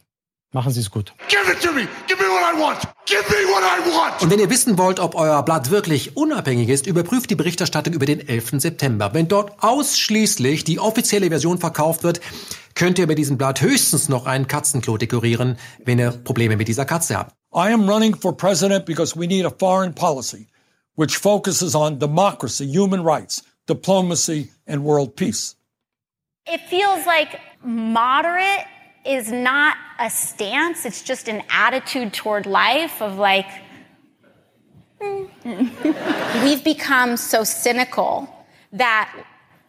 Machen 0.56 0.72
Sie 0.72 0.80
es 0.80 0.90
gut. 0.90 1.14
Give 1.28 1.52
it 1.52 1.62
to 1.62 1.74
me. 1.74 1.86
Give 2.08 2.18
me 2.18 2.30
what 2.30 2.56
I 2.56 2.58
want. 2.58 2.80
Give 3.06 3.24
me 3.30 3.46
what 3.52 3.62
I 3.62 3.92
want. 3.92 4.22
Und 4.22 4.32
wenn 4.32 4.40
ihr 4.40 4.50
wissen 4.50 4.78
wollt, 4.78 5.02
ob 5.02 5.14
euer 5.14 5.44
Blatt 5.44 5.70
wirklich 5.70 6.16
unabhängig 6.16 6.70
ist, 6.70 6.88
überprüft 6.88 7.30
die 7.30 7.36
Berichterstattung 7.36 7.94
über 7.94 8.06
den 8.06 8.26
11. 8.26 8.62
September. 8.62 9.14
Wenn 9.14 9.28
dort 9.28 9.62
ausschließlich 9.62 10.64
die 10.64 10.80
offizielle 10.80 11.28
Version 11.28 11.58
verkauft 11.58 12.04
wird, 12.04 12.22
könnt 12.74 12.98
ihr 13.00 13.06
bei 13.06 13.16
diesem 13.16 13.38
Blatt 13.38 13.60
höchstens 13.60 14.08
noch 14.08 14.28
ein 14.28 14.48
Katzenklo 14.48 14.96
dekorieren, 14.96 15.58
wenn 15.84 16.00
ihr 16.00 16.12
Probleme 16.12 16.56
mit 16.56 16.70
dieser 16.70 16.86
Katze 16.86 17.18
habt. 17.18 17.36
I 17.54 17.74
am 17.74 17.90
running 17.90 18.16
for 18.16 18.32
president 18.32 18.86
because 18.86 19.20
we 19.20 19.28
need 19.28 19.46
a 19.46 19.52
foreign 19.60 19.94
policy 19.94 20.48
which 20.96 21.18
focuses 21.18 21.76
on 21.76 22.00
democracy, 22.00 22.66
human 22.66 23.04
rights, 23.04 23.44
diplomacy 23.68 24.52
and 24.66 24.86
world 24.86 25.18
peace. 25.18 25.58
It 26.46 26.62
feels 26.70 27.06
like 27.06 27.42
moderate 27.62 28.66
is 29.04 29.30
not 29.34 29.76
a 30.00 30.10
stance, 30.10 30.86
it's 30.86 31.02
just 31.02 31.28
an 31.28 31.44
attitude 31.50 32.14
toward 32.14 32.46
life 32.46 33.02
of 33.02 33.18
like, 33.18 33.48
We've 35.46 36.64
become 36.64 37.18
so 37.18 37.44
cynical 37.44 38.30
that 38.74 39.14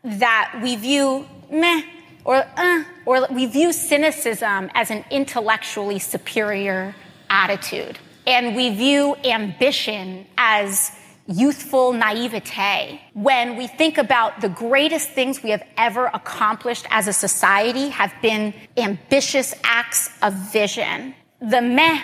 that 0.05 0.60
we 0.62 0.76
view 0.76 1.26
meh 1.51 1.83
or 2.25 2.47
uh, 2.57 2.85
or 3.05 3.26
we 3.31 3.47
view 3.47 3.73
cynicism 3.73 4.71
as 4.75 4.91
an 4.91 5.05
intellectually 5.10 5.99
superior 5.99 6.94
attitude, 7.28 7.99
and 8.26 8.57
we 8.57 8.75
view 8.75 9.17
ambition 9.25 10.26
as 10.39 10.92
youthful 11.26 11.92
naivete 11.92 13.01
when 13.15 13.57
we 13.57 13.67
think 13.67 13.99
about 13.99 14.41
the 14.41 14.49
greatest 14.49 15.10
things 15.10 15.42
we 15.42 15.51
have 15.51 15.62
ever 15.76 16.07
accomplished 16.15 16.87
as 16.91 17.09
a 17.09 17.12
society 17.12 17.89
have 17.89 18.12
been 18.23 18.55
ambitious 18.76 19.55
acts 19.65 20.10
of 20.23 20.33
vision. 20.53 21.15
The 21.41 21.60
meh 21.60 21.99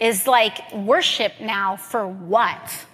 is 0.00 0.26
like 0.26 0.72
worship 0.72 1.32
now 1.40 1.76
for 1.76 2.06
what? 2.06 2.86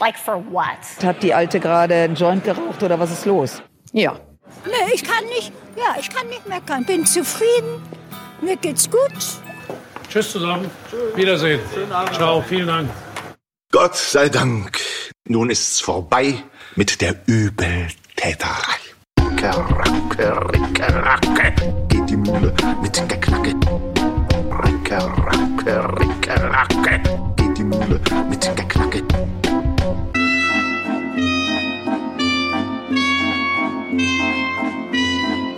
Like 0.00 0.16
for 0.16 0.38
what? 0.38 0.78
Hat 1.02 1.22
die 1.22 1.32
Alte 1.32 1.60
gerade 1.60 1.94
einen 1.94 2.14
Joint 2.14 2.44
geraucht 2.44 2.82
oder 2.82 2.98
was 2.98 3.10
ist 3.10 3.24
los? 3.26 3.62
Ja. 3.92 4.16
Nee, 4.66 4.92
ich 4.94 5.04
kann 5.04 5.24
nicht, 5.26 5.52
ja, 5.76 5.96
ich 5.98 6.10
kann 6.10 6.28
nicht 6.28 6.46
meckern. 6.48 6.84
Bin 6.84 7.06
zufrieden. 7.06 7.82
Mir 8.40 8.56
geht's 8.56 8.88
gut. 8.90 9.12
Tschüss 10.08 10.32
zusammen. 10.32 10.70
Tschüss. 10.90 11.16
Wiedersehen. 11.16 11.60
Schönen 11.72 11.92
Abend. 11.92 12.14
Ciao, 12.14 12.40
vielen 12.40 12.66
Dank. 12.66 12.90
Gott 13.70 13.96
sei 13.96 14.30
Dank. 14.30 14.80
Nun 15.28 15.50
ist's 15.50 15.80
vorbei 15.82 16.42
mit 16.74 17.02
der 17.02 17.16
Übeltäterei. 17.26 18.80
Ricke, 19.20 19.50
ricke, 20.54 21.04
racke, 21.04 21.52
geht 21.88 22.08
die 22.08 22.16
Mühle 22.16 22.54
mit 22.80 22.94
Geknacke. 23.08 23.54
Ricke, 24.64 24.96
racke, 24.96 26.00
ricke, 26.00 26.50
racke, 26.50 27.02
geht 27.36 27.58
die 27.58 27.64
Mühle 27.64 28.00
mit 28.30 28.56
Geknacke. 28.56 29.02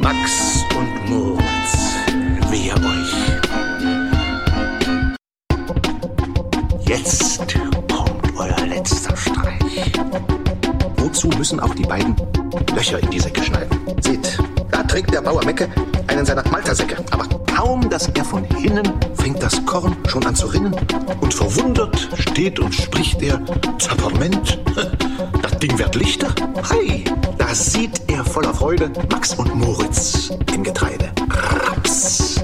Max 0.00 0.64
und 0.74 1.08
Moritz, 1.08 1.94
wehe 2.50 2.74
euch. 2.74 3.14
Jetzt 6.88 7.69
euer 8.40 8.66
letzter 8.66 9.14
Streich. 9.16 9.92
Wozu 10.96 11.28
müssen 11.36 11.60
auch 11.60 11.74
die 11.74 11.82
beiden 11.82 12.16
Löcher 12.74 12.98
in 12.98 13.10
die 13.10 13.20
Säcke 13.20 13.42
schneiden? 13.42 13.78
Seht, 14.00 14.38
da 14.70 14.82
trägt 14.82 15.12
der 15.12 15.20
Bauer 15.20 15.44
Mecke 15.44 15.68
einen 16.06 16.24
seiner 16.24 16.42
Maltersäcke. 16.48 16.96
Aber 17.10 17.26
kaum, 17.54 17.90
dass 17.90 18.08
er 18.08 18.24
von 18.24 18.44
hinnen, 18.44 18.90
fängt 19.14 19.42
das 19.42 19.64
Korn 19.66 19.94
schon 20.08 20.24
an 20.24 20.34
zu 20.34 20.46
rinnen. 20.46 20.74
Und 21.20 21.34
verwundert 21.34 22.08
steht 22.14 22.58
und 22.58 22.74
spricht 22.74 23.20
er, 23.20 23.42
Zapperment, 23.78 24.58
das 25.42 25.58
Ding 25.58 25.78
wird 25.78 25.94
lichter. 25.94 26.34
Hei, 26.70 27.04
da 27.36 27.54
sieht 27.54 28.00
er 28.10 28.24
voller 28.24 28.54
Freude 28.54 28.90
Max 29.10 29.34
und 29.34 29.54
Moritz 29.54 30.30
im 30.54 30.62
Getreide. 30.62 31.10
Raps, 31.30 32.42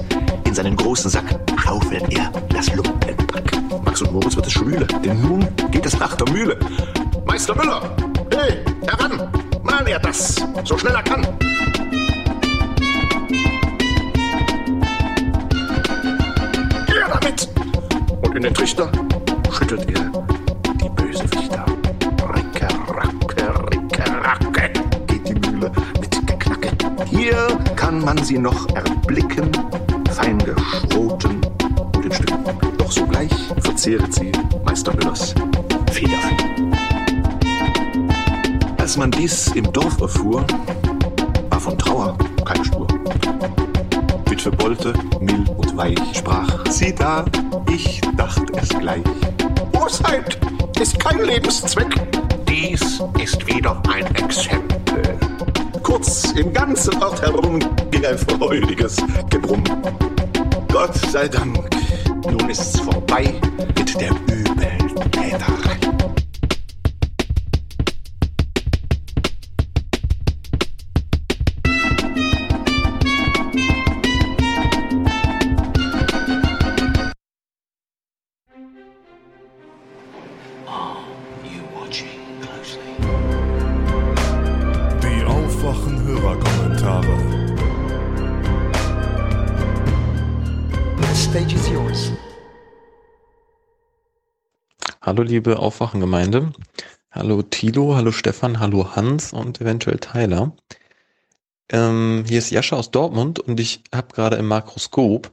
seinen 0.57 0.75
großen 0.75 1.11
Sack 1.11 1.39
schaufelt 1.63 2.11
er 2.11 2.31
das 2.49 2.73
Lumpenpack. 2.73 3.43
Max 3.85 4.01
und 4.01 4.11
Moritz 4.11 4.35
wird 4.35 4.47
es 4.47 4.53
schwüle, 4.53 4.87
denn 5.05 5.21
nun 5.21 5.47
geht 5.69 5.85
es 5.85 5.99
nach 5.99 6.15
der 6.15 6.27
Mühle. 6.33 6.57
Meister 7.27 7.53
Müller, 7.53 7.95
hey, 8.35 8.65
heran, 8.87 9.29
mal 9.61 9.87
er 9.87 9.99
das, 9.99 10.43
so 10.63 10.75
schnell 10.75 10.95
er 10.95 11.03
kann. 11.03 11.21
Her 16.87 17.07
damit! 17.21 17.49
Und 18.23 18.35
in 18.35 18.41
den 18.41 18.53
Trichter 18.55 18.91
schüttelt 19.51 19.87
er 19.91 20.06
Hier 27.09 27.47
kann 27.75 27.99
man 28.03 28.21
sie 28.23 28.37
noch 28.37 28.67
erblicken, 28.75 29.51
fein 30.11 30.37
geschroten 30.39 31.41
und 31.95 32.05
in 32.05 32.11
Stücken. 32.11 32.43
Doch 32.77 32.91
sogleich 32.91 33.31
verzehret 33.61 34.13
sie 34.13 34.31
Meister 34.65 34.93
Müllers 34.93 35.33
Federflügel. 35.91 36.47
Als 38.77 38.97
man 38.97 39.11
dies 39.11 39.47
im 39.55 39.71
Dorf 39.73 39.99
erfuhr, 39.99 40.45
war 41.49 41.59
von 41.59 41.77
Trauer 41.77 42.17
keine 42.45 42.63
Spur. 42.63 42.87
Witwe 44.29 44.51
Bolte, 44.51 44.93
mild 45.19 45.49
und 45.49 45.75
weich, 45.75 45.99
sprach, 46.13 46.65
sieh 46.69 46.93
da, 46.93 47.25
ich 47.69 48.01
dacht 48.15 48.43
es 48.55 48.69
gleich. 48.69 49.03
Bosheit 49.71 50.37
ist 50.79 50.99
kein 50.99 51.23
Lebenszweck, 51.23 51.95
dies 52.47 53.01
ist 53.21 53.45
wieder 53.47 53.81
ein 53.93 54.05
Exempel. 54.15 55.17
Kurz 55.87 56.33
im 56.33 56.51
ganzen 56.51 57.01
Ort 57.01 57.21
herum 57.21 57.59
ging 57.91 58.05
ein 58.05 58.17
freudiges 58.17 58.97
Gebrumm. 59.29 59.63
Gott 60.67 60.93
sei 60.95 61.29
Dank, 61.29 61.57
nun 62.29 62.49
ist's 62.49 62.77
vorbei 62.81 63.33
mit 63.77 64.01
der 64.01 64.11
Übeltäterei. 64.11 65.96
Hallo 95.17 95.29
liebe 95.29 95.57
Aufwachengemeinde. 95.57 96.53
Hallo 97.09 97.41
Tilo, 97.41 97.95
hallo 97.95 98.11
Stefan, 98.11 98.59
hallo 98.59 98.95
Hans 98.95 99.33
und 99.33 99.59
eventuell 99.59 99.97
Tyler. 99.97 100.55
Ähm, 101.71 102.23
hier 102.27 102.37
ist 102.37 102.51
Jascha 102.51 102.75
aus 102.75 102.91
Dortmund 102.91 103.39
und 103.39 103.59
ich 103.59 103.81
habe 103.91 104.13
gerade 104.13 104.35
im 104.35 104.47
Makroskop, 104.47 105.31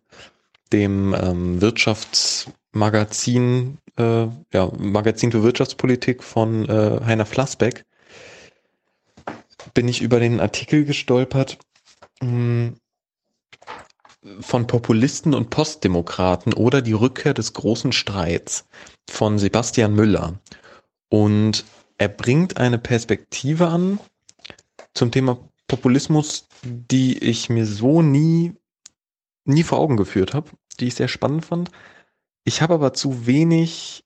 dem 0.73 1.15
ähm, 1.15 1.61
Wirtschaftsmagazin, 1.61 3.77
äh, 3.99 4.27
ja, 4.55 4.73
Magazin 4.79 5.33
für 5.33 5.43
Wirtschaftspolitik 5.43 6.23
von 6.23 6.67
äh, 6.67 7.01
Heiner 7.05 7.27
Flassbeck, 7.27 7.85
bin 9.75 9.87
ich 9.87 10.01
über 10.01 10.19
den 10.19 10.41
Artikel 10.41 10.87
gestolpert 10.87 11.59
mh, 12.23 12.73
von 14.41 14.67
Populisten 14.67 15.35
und 15.35 15.51
Postdemokraten 15.51 16.55
oder 16.55 16.83
die 16.83 16.93
Rückkehr 16.93 17.35
des 17.35 17.53
großen 17.53 17.93
Streits 17.93 18.67
von 19.09 19.39
Sebastian 19.39 19.95
Müller. 19.95 20.39
Und 21.09 21.65
er 21.99 22.09
bringt 22.09 22.57
eine 22.57 22.79
Perspektive 22.79 23.69
an 23.69 24.01
zum 24.95 25.11
Thema 25.11 25.39
Populismus, 25.69 26.47
die 26.63 27.19
ich 27.19 27.51
mir 27.51 27.67
so 27.67 28.03
nie, 28.03 28.53
nie 29.45 29.63
vor 29.63 29.79
Augen 29.79 29.97
geführt 29.97 30.35
habe, 30.35 30.51
die 30.81 30.87
ich 30.87 30.95
sehr 30.95 31.09
spannend 31.09 31.45
fand. 31.45 31.71
Ich 32.45 32.63
habe 32.63 32.75
aber 32.75 32.93
zu 32.93 33.27
wenig 33.27 34.05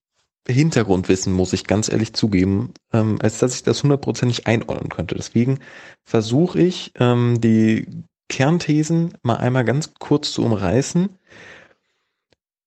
Hintergrundwissen, 0.49 1.33
muss 1.33 1.53
ich 1.53 1.65
ganz 1.65 1.89
ehrlich 1.91 2.15
zugeben, 2.15 2.73
ähm, 2.93 3.19
als 3.21 3.39
dass 3.39 3.55
ich 3.55 3.65
das 3.65 3.83
hundertprozentig 3.83 4.47
einordnen 4.47 4.89
könnte. 4.89 5.15
Deswegen 5.15 5.59
versuche 6.05 6.61
ich, 6.61 6.93
ähm, 6.99 7.41
die 7.41 7.87
Kernthesen 8.28 9.15
mal 9.23 9.37
einmal 9.37 9.65
ganz 9.65 9.94
kurz 9.99 10.33
zu 10.33 10.44
umreißen. 10.44 11.09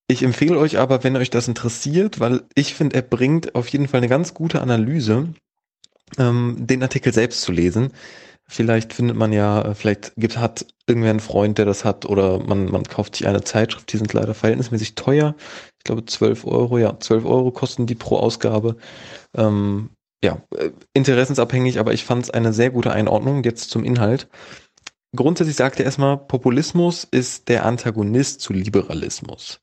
Ich 0.08 0.22
empfehle 0.22 0.58
euch 0.58 0.78
aber, 0.78 1.04
wenn 1.04 1.16
euch 1.16 1.30
das 1.30 1.48
interessiert, 1.48 2.20
weil 2.20 2.42
ich 2.54 2.74
finde, 2.74 2.96
er 2.96 3.02
bringt 3.02 3.54
auf 3.54 3.68
jeden 3.68 3.88
Fall 3.88 3.98
eine 3.98 4.08
ganz 4.08 4.34
gute 4.34 4.60
Analyse, 4.60 5.28
ähm, 6.18 6.56
den 6.58 6.82
Artikel 6.82 7.12
selbst 7.12 7.42
zu 7.42 7.52
lesen. 7.52 7.92
Vielleicht 8.46 8.92
findet 8.92 9.16
man 9.16 9.32
ja, 9.32 9.72
vielleicht 9.72 10.12
gibt, 10.16 10.36
hat 10.36 10.66
irgendwer 10.86 11.10
einen 11.10 11.20
Freund, 11.20 11.56
der 11.56 11.64
das 11.64 11.84
hat, 11.84 12.04
oder 12.04 12.40
man, 12.40 12.66
man 12.66 12.82
kauft 12.82 13.16
sich 13.16 13.26
eine 13.26 13.44
Zeitschrift, 13.44 13.90
die 13.92 13.96
sind 13.96 14.12
leider 14.12 14.34
verhältnismäßig 14.34 14.94
teuer. 14.94 15.34
Ich 15.78 15.84
glaube 15.84 16.04
12 16.04 16.44
Euro, 16.44 16.76
ja, 16.76 16.98
12 16.98 17.24
Euro 17.24 17.50
kosten 17.50 17.86
die 17.86 17.94
pro 17.94 18.18
Ausgabe. 18.18 18.76
Ähm, 19.34 19.90
ja, 20.22 20.42
äh, 20.56 20.70
interessensabhängig, 20.92 21.78
aber 21.78 21.94
ich 21.94 22.04
fand 22.04 22.24
es 22.24 22.30
eine 22.30 22.52
sehr 22.52 22.70
gute 22.70 22.92
Einordnung. 22.92 23.42
Jetzt 23.42 23.70
zum 23.70 23.84
Inhalt. 23.84 24.28
Grundsätzlich 25.14 25.56
sagt 25.56 25.78
er 25.78 25.84
erstmal, 25.84 26.16
Populismus 26.16 27.06
ist 27.10 27.48
der 27.48 27.66
Antagonist 27.66 28.40
zu 28.40 28.52
Liberalismus. 28.52 29.60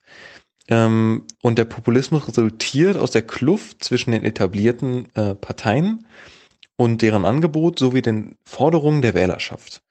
Ähm, 0.67 1.25
und 1.41 1.57
der 1.57 1.65
Populismus 1.65 2.27
resultiert 2.27 2.97
aus 2.97 3.11
der 3.11 3.23
Kluft 3.23 3.83
zwischen 3.83 4.11
den 4.11 4.23
etablierten 4.23 5.07
äh, 5.15 5.33
Parteien 5.33 6.05
und 6.77 7.01
deren 7.01 7.25
Angebot 7.25 7.79
sowie 7.79 8.03
den 8.03 8.35
Forderungen 8.45 9.01
der 9.01 9.15
Wählerschaft. 9.15 9.81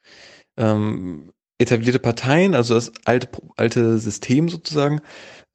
Ähm, 0.57 1.33
etablierte 1.59 1.99
Parteien, 1.99 2.55
also 2.55 2.75
das 2.75 2.93
alte, 3.05 3.29
alte 3.57 3.99
System 3.99 4.49
sozusagen, 4.49 5.01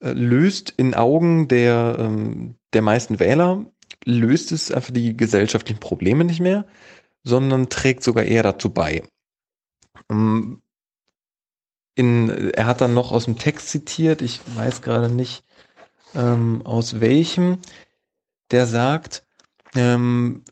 äh, 0.02 0.12
löst 0.12 0.74
in 0.76 0.94
Augen 0.96 1.48
der, 1.48 1.96
ähm, 1.98 2.56
der 2.74 2.82
meisten 2.82 3.19
Wähler, 3.19 3.66
löst 4.03 4.52
es 4.52 4.69
einfach 4.69 4.92
die 4.92 5.16
gesellschaftlichen 5.16 5.80
Probleme 5.80 6.26
nicht 6.26 6.42
mehr, 6.42 6.66
sondern 7.24 7.69
trägt 7.69 8.03
sogar 8.03 8.26
eher 8.26 8.44
dazu 8.44 8.69
bei. 8.69 9.03
Ähm, 10.10 10.62
in, 11.96 12.30
er 12.52 12.66
hat 12.66 12.82
dann 12.82 12.94
noch 12.94 13.12
aus 13.12 13.26
dem 13.26 13.38
Text 13.38 13.69
zitiert, 13.69 14.22
ich 14.22 14.42
weiß 14.56 14.82
gerade 14.82 15.10
nicht 15.10 15.44
ähm, 16.16 16.62
aus 16.66 17.00
welchem, 17.00 17.60
der 18.52 18.66
sagt, 18.66 19.24
ähm, 19.76 20.44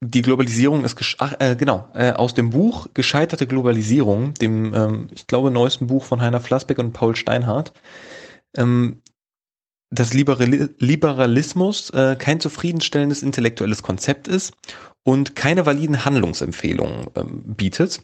die 0.00 0.22
Globalisierung 0.22 0.84
ist, 0.84 0.96
ach, 1.18 1.34
äh, 1.38 1.56
genau, 1.56 1.88
äh, 1.94 2.12
aus 2.12 2.34
dem 2.34 2.50
Buch 2.50 2.88
Gescheiterte 2.92 3.46
Globalisierung, 3.46 4.34
dem, 4.34 4.74
ähm, 4.74 5.08
ich 5.12 5.26
glaube, 5.26 5.50
neuesten 5.50 5.86
Buch 5.86 6.04
von 6.04 6.20
Heiner 6.20 6.40
Flassbeck 6.40 6.78
und 6.78 6.92
Paul 6.92 7.16
Steinhardt, 7.16 7.72
ähm, 8.56 9.00
dass 9.90 10.12
Liberali 10.12 10.68
Liberalismus 10.78 11.90
äh, 11.90 12.16
kein 12.18 12.40
zufriedenstellendes 12.40 13.22
intellektuelles 13.22 13.82
Konzept 13.82 14.28
ist 14.28 14.52
und 15.04 15.36
keine 15.36 15.66
validen 15.66 16.04
Handlungsempfehlungen 16.04 17.06
ähm, 17.14 17.54
bietet. 17.54 18.02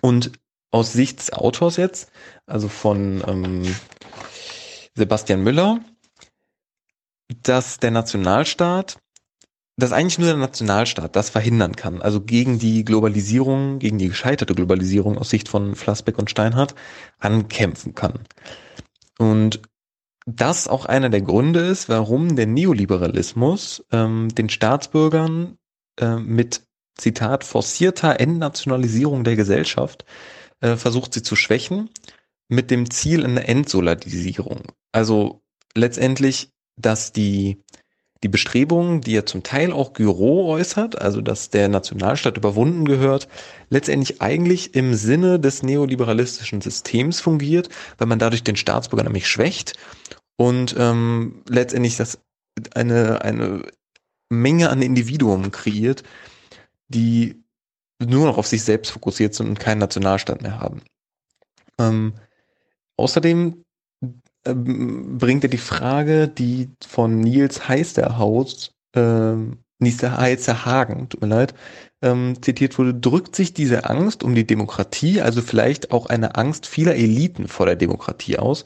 Und 0.00 0.32
aus 0.70 0.92
Sicht 0.92 1.18
des 1.20 1.32
Autors 1.32 1.76
jetzt, 1.76 2.10
also 2.46 2.68
von 2.68 3.22
ähm, 3.26 3.76
Sebastian 4.94 5.42
Müller, 5.42 5.80
dass 7.42 7.78
der 7.78 7.90
Nationalstaat 7.90 8.98
dass 9.76 9.92
eigentlich 9.92 10.18
nur 10.18 10.28
der 10.28 10.36
Nationalstaat 10.36 11.16
das 11.16 11.30
verhindern 11.30 11.74
kann, 11.74 12.02
also 12.02 12.20
gegen 12.20 12.58
die 12.58 12.84
Globalisierung, 12.84 13.78
gegen 13.78 13.98
die 13.98 14.08
gescheiterte 14.08 14.54
Globalisierung 14.54 15.18
aus 15.18 15.30
Sicht 15.30 15.48
von 15.48 15.74
Flassbeck 15.74 16.18
und 16.18 16.30
Steinhardt 16.30 16.74
ankämpfen 17.18 17.94
kann. 17.94 18.20
Und 19.18 19.62
das 20.26 20.68
auch 20.68 20.84
einer 20.84 21.08
der 21.08 21.22
Gründe 21.22 21.60
ist, 21.60 21.88
warum 21.88 22.36
der 22.36 22.46
Neoliberalismus 22.46 23.84
ähm, 23.90 24.28
den 24.28 24.48
Staatsbürgern 24.50 25.56
äh, 25.98 26.16
mit 26.16 26.62
Zitat 26.96 27.44
forcierter 27.44 28.20
Entnationalisierung 28.20 29.24
der 29.24 29.36
Gesellschaft 29.36 30.04
äh, 30.60 30.76
versucht 30.76 31.14
sie 31.14 31.22
zu 31.22 31.36
schwächen, 31.36 31.90
mit 32.48 32.70
dem 32.70 32.90
Ziel 32.90 33.24
einer 33.24 33.48
Entsolarisierung. 33.48 34.72
Also 34.92 35.42
letztendlich, 35.74 36.50
dass 36.76 37.12
die 37.12 37.62
die 38.22 38.28
Bestrebungen, 38.28 39.00
die 39.00 39.12
ja 39.12 39.26
zum 39.26 39.42
Teil 39.42 39.72
auch 39.72 39.94
Gyro 39.94 40.52
äußert, 40.52 41.00
also 41.00 41.20
dass 41.20 41.50
der 41.50 41.68
Nationalstaat 41.68 42.36
überwunden 42.36 42.84
gehört, 42.84 43.26
letztendlich 43.68 44.22
eigentlich 44.22 44.74
im 44.74 44.94
Sinne 44.94 45.40
des 45.40 45.62
neoliberalistischen 45.62 46.60
Systems 46.60 47.20
fungiert, 47.20 47.68
weil 47.98 48.06
man 48.06 48.20
dadurch 48.20 48.44
den 48.44 48.56
Staatsbürger 48.56 49.02
nämlich 49.02 49.26
schwächt 49.26 49.74
und 50.36 50.76
ähm, 50.78 51.42
letztendlich 51.48 51.96
das 51.96 52.18
eine, 52.74 53.22
eine 53.22 53.62
Menge 54.28 54.70
an 54.70 54.82
Individuen 54.82 55.50
kreiert, 55.50 56.04
die 56.92 57.42
nur 58.00 58.26
noch 58.26 58.38
auf 58.38 58.46
sich 58.46 58.62
selbst 58.62 58.90
fokussiert 58.90 59.34
sind 59.34 59.48
und 59.48 59.60
keinen 59.60 59.78
Nationalstaat 59.78 60.42
mehr 60.42 60.60
haben. 60.60 60.82
Ähm, 61.78 62.14
außerdem 62.96 63.64
ähm, 64.44 65.18
bringt 65.18 65.44
er 65.44 65.50
die 65.50 65.58
Frage, 65.58 66.28
die 66.28 66.70
von 66.86 67.20
Nils 67.20 67.68
Heisterhaus, 67.68 68.72
ähm, 68.94 69.58
Nils 69.78 70.02
Heisterhagen, 70.02 71.08
tut 71.08 71.20
mir 71.20 71.28
leid, 71.28 71.54
ähm, 72.02 72.40
zitiert 72.42 72.78
wurde, 72.78 72.94
drückt 72.94 73.36
sich 73.36 73.54
diese 73.54 73.88
Angst 73.88 74.22
um 74.22 74.34
die 74.34 74.46
Demokratie, 74.46 75.20
also 75.20 75.42
vielleicht 75.42 75.92
auch 75.92 76.06
eine 76.06 76.34
Angst 76.36 76.66
vieler 76.66 76.96
Eliten 76.96 77.48
vor 77.48 77.66
der 77.66 77.76
Demokratie 77.76 78.38
aus, 78.38 78.64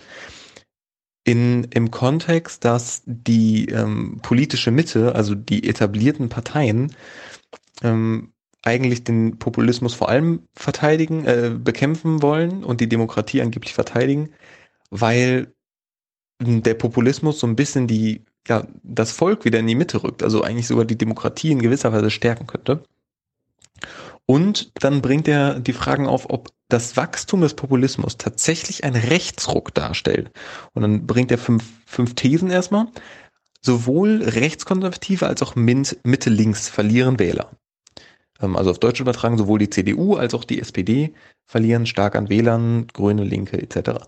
in, 1.25 1.65
im 1.65 1.91
Kontext, 1.91 2.65
dass 2.65 3.03
die 3.05 3.67
ähm, 3.67 4.21
politische 4.23 4.71
Mitte, 4.71 5.15
also 5.15 5.35
die 5.35 5.69
etablierten 5.69 6.29
Parteien, 6.29 6.95
ähm, 7.83 8.33
eigentlich 8.63 9.05
den 9.05 9.39
Populismus 9.39 9.95
vor 9.95 10.09
allem 10.09 10.43
verteidigen, 10.55 11.25
äh, 11.25 11.53
bekämpfen 11.57 12.23
wollen 12.23 12.65
und 12.65 12.81
die 12.81 12.89
Demokratie 12.89 13.41
angeblich 13.41 13.75
verteidigen, 13.75 14.31
weil 14.91 15.55
der 16.41 16.75
Populismus 16.75 17.39
so 17.39 17.47
ein 17.47 17.57
bisschen 17.57 17.87
die, 17.87 18.25
ja, 18.47 18.67
das 18.83 19.13
Volk 19.13 19.45
wieder 19.45 19.61
in 19.61 19.67
die 19.67 19.75
Mitte 19.75 20.03
rückt, 20.03 20.23
also 20.23 20.43
eigentlich 20.43 20.67
sogar 20.67 20.85
die 20.85 20.99
Demokratie 20.99 21.53
in 21.53 21.63
gewisser 21.63 21.93
Weise 21.93 22.11
stärken 22.11 22.47
könnte. 22.47 22.83
Und 24.27 24.73
dann 24.83 25.01
bringt 25.03 25.29
er 25.29 25.61
die 25.61 25.73
Fragen 25.73 26.09
auf, 26.09 26.29
ob 26.29 26.51
das 26.69 26.97
Wachstum 26.97 27.43
des 27.43 27.55
Populismus 27.55 28.17
tatsächlich 28.17 28.83
einen 28.83 28.97
Rechtsruck 28.97 29.73
darstellt. 29.73 30.33
Und 30.75 30.83
dann 30.83 31.07
bringt 31.07 31.31
er 31.31 31.39
fünf, 31.39 31.65
fünf 31.87 32.15
Thesen 32.15 32.51
erstmal. 32.51 32.89
Sowohl 33.63 34.23
Rechtskonservative 34.23 35.27
als 35.27 35.43
auch 35.43 35.55
Mitte-Links 35.55 36.69
verlieren 36.69 37.21
Wähler. 37.21 37.51
Ähm, 38.41 38.57
also 38.57 38.71
auf 38.71 38.79
Deutsch 38.79 39.01
übertragen, 39.01 39.39
sowohl 39.39 39.59
die 39.59 39.71
CDU 39.71 40.15
als 40.17 40.35
auch 40.35 40.45
die 40.45 40.61
SPD 40.61 41.15
verlieren 41.47 41.87
stark 41.87 42.17
an 42.17 42.29
Wählern, 42.29 42.87
Grüne, 42.89 43.25
Linke 43.25 43.61
etc. 43.61 44.07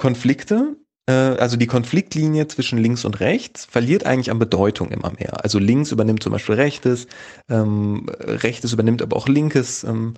Konflikte, 0.00 0.76
äh, 1.06 1.12
also 1.12 1.58
die 1.58 1.66
Konfliktlinie 1.66 2.48
zwischen 2.48 2.78
links 2.78 3.04
und 3.04 3.20
rechts 3.20 3.66
verliert 3.66 4.06
eigentlich 4.06 4.30
an 4.30 4.38
Bedeutung 4.38 4.90
immer 4.90 5.12
mehr. 5.18 5.44
Also 5.44 5.58
links 5.58 5.92
übernimmt 5.92 6.22
zum 6.22 6.32
Beispiel 6.32 6.54
rechtes, 6.54 7.06
ähm, 7.50 8.08
rechtes 8.18 8.72
übernimmt 8.72 9.02
aber 9.02 9.16
auch 9.16 9.28
linkes. 9.28 9.84
Ähm, 9.84 10.14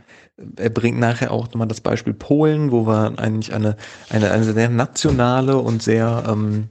er 0.57 0.71
bringt 0.71 1.01
nachher 1.01 1.33
auch 1.33 1.49
nochmal 1.49 1.67
das 1.67 1.81
Beispiel 1.81 2.15
Polen, 2.15 2.71
wo 2.71 2.87
wir 2.87 3.19
eigentlich 3.19 3.53
eine, 3.53 3.76
eine, 4.08 4.31
eine 4.31 4.44
sehr 4.44 4.69
nationale 4.69 5.57
und 5.57 5.83
sehr 5.83 6.25
ähm, 6.28 6.69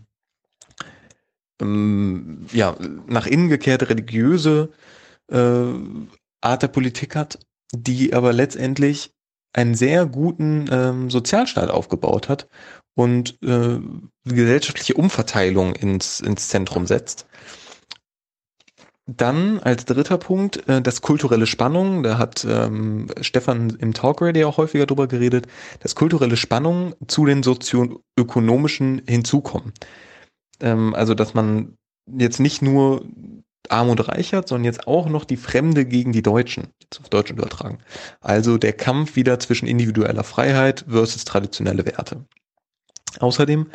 ähm, 1.61 2.45
ja, 2.53 2.77
nach 3.07 3.27
innen 3.27 3.49
gekehrte 3.49 3.89
religiöse 3.89 4.69
äh, 5.31 5.74
Art 6.42 6.64
der 6.64 6.67
Politik 6.67 7.15
hat, 7.15 7.40
die 7.74 8.14
aber 8.14 8.33
letztendlich 8.33 9.12
einen 9.53 9.76
sehr 9.76 10.06
guten 10.06 10.67
ähm, 10.72 11.10
Sozialstaat 11.10 11.69
aufgebaut 11.69 12.30
hat 12.30 12.47
und 12.96 13.38
äh, 13.44 13.80
gesellschaftliche 14.26 14.94
Umverteilung 14.94 15.76
ins, 15.76 16.19
ins 16.19 16.49
Zentrum 16.49 16.85
setzt. 16.85 17.26
Dann 19.08 19.60
als 19.60 19.85
dritter 19.85 20.17
Punkt 20.17 20.67
äh, 20.69 20.81
das 20.81 21.01
kulturelle 21.01 21.47
Spannung. 21.47 22.03
Da 22.03 22.17
hat 22.17 22.46
ähm, 22.47 23.08
Stefan 23.19 23.72
im 23.72 23.94
Talk 23.94 24.22
Radio 24.22 24.47
auch 24.47 24.58
häufiger 24.58 24.85
drüber 24.85 25.08
geredet, 25.08 25.47
dass 25.80 25.96
kulturelle 25.96 26.38
Spannung 26.38 26.96
zu 27.08 27.26
den 27.26 27.44
sozioökonomischen 27.44 29.01
hinzukommen. 29.08 29.74
Ähm, 30.62 30.94
also 30.94 31.14
dass 31.14 31.33
man 31.33 31.78
jetzt 32.08 32.40
nicht 32.40 32.62
nur 32.62 33.06
arm 33.69 33.90
und 33.90 34.08
reich 34.08 34.33
hat, 34.33 34.47
sondern 34.47 34.65
jetzt 34.65 34.88
auch 34.88 35.08
noch 35.08 35.26
die 35.26 35.38
Fremde 35.38 35.85
gegen 35.85 36.11
die 36.11 36.22
Deutschen, 36.22 36.69
jetzt 36.81 36.99
auf 36.99 37.10
Deutsch 37.10 37.31
übertragen. 37.31 37.79
Also 38.19 38.58
der 38.58 38.74
Kampf 38.74 39.15
wieder 39.15 39.40
zwischen 39.40 39.67
individueller 39.67 40.24
Freiheit 40.24 40.85
versus 40.88 41.26
traditionelle 41.26 41.85
Werte. 41.85 42.26
Außerdem 43.19 43.67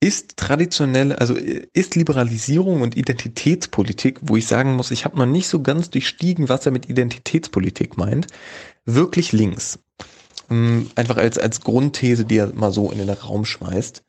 ist 0.00 0.36
traditionelle, 0.36 1.18
also 1.18 1.34
ist 1.34 1.94
Liberalisierung 1.96 2.82
und 2.82 2.96
Identitätspolitik, 2.96 4.18
wo 4.22 4.36
ich 4.36 4.46
sagen 4.46 4.76
muss, 4.76 4.90
ich 4.90 5.04
habe 5.04 5.18
noch 5.18 5.26
nicht 5.26 5.48
so 5.48 5.62
ganz 5.62 5.90
durchstiegen, 5.90 6.48
was 6.48 6.66
er 6.66 6.72
mit 6.72 6.88
Identitätspolitik 6.88 7.96
meint, 7.96 8.26
wirklich 8.84 9.32
links. 9.32 9.78
Ähm, 10.50 10.90
einfach 10.94 11.16
als, 11.16 11.38
als 11.38 11.62
Grundthese, 11.62 12.24
die 12.24 12.36
er 12.36 12.54
mal 12.54 12.72
so 12.72 12.90
in 12.90 12.98
den 12.98 13.08
Raum 13.08 13.44
schmeißt. 13.44 14.04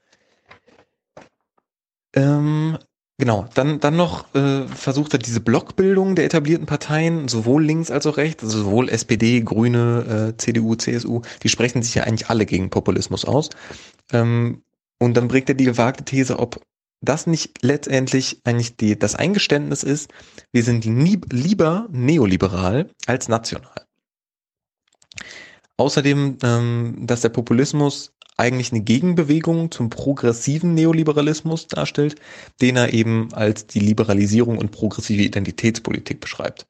Ähm, 2.14 2.78
Genau, 3.20 3.48
dann, 3.56 3.80
dann 3.80 3.96
noch 3.96 4.34
äh, 4.36 4.68
versucht 4.68 5.14
er 5.14 5.20
diese 5.20 5.40
Blockbildung 5.40 6.16
der 6.16 6.26
etablierten 6.26 6.68
Parteien, 6.68 7.28
sowohl 7.28 7.66
links 7.66 7.90
als 7.90 8.06
auch 8.06 8.18
rechts, 8.18 8.44
also 8.44 8.60
sowohl 8.60 8.90
SPD, 8.90 9.42
Grüne, 9.42 10.34
äh, 10.34 10.38
CDU, 10.38 10.76
CSU, 10.76 11.22
die 11.42 11.50
sprechen 11.50 11.82
sich 11.82 11.96
ja 11.96 12.04
eigentlich 12.04 12.30
alle 12.30 12.46
gegen 12.46 12.70
Populismus 12.70 13.26
aus. 13.26 13.50
Ähm, 14.14 14.62
und 15.00 15.18
dann 15.18 15.28
bringt 15.28 15.50
er 15.50 15.56
die 15.56 15.66
gewagte 15.66 16.06
These, 16.06 16.38
ob 16.38 16.62
das 17.02 17.26
nicht 17.26 17.64
letztendlich 17.64 18.42
eigentlich 18.44 18.78
die, 18.78 18.98
das 18.98 19.16
Eingeständnis 19.16 19.82
ist, 19.82 20.12
wir 20.52 20.64
sind 20.64 20.86
nie, 20.86 21.20
lieber 21.32 21.88
neoliberal 21.92 22.92
als 23.08 23.30
national. 23.30 23.86
Außerdem, 25.78 26.38
ähm, 26.44 26.98
dass 27.02 27.22
der 27.22 27.30
Populismus 27.30 28.14
eigentlich 28.38 28.72
eine 28.72 28.82
Gegenbewegung 28.82 29.72
zum 29.72 29.90
progressiven 29.90 30.76
Neoliberalismus 30.76 31.68
darstellt, 31.68 32.16
den 32.62 32.78
er 32.78 32.94
eben 32.94 33.34
als 33.34 33.66
die 33.68 33.80
Liberalisierung 33.80 34.60
und 34.60 34.72
progressive 34.72 35.24
Identitätspolitik 35.24 36.20
beschreibt. 36.20 36.68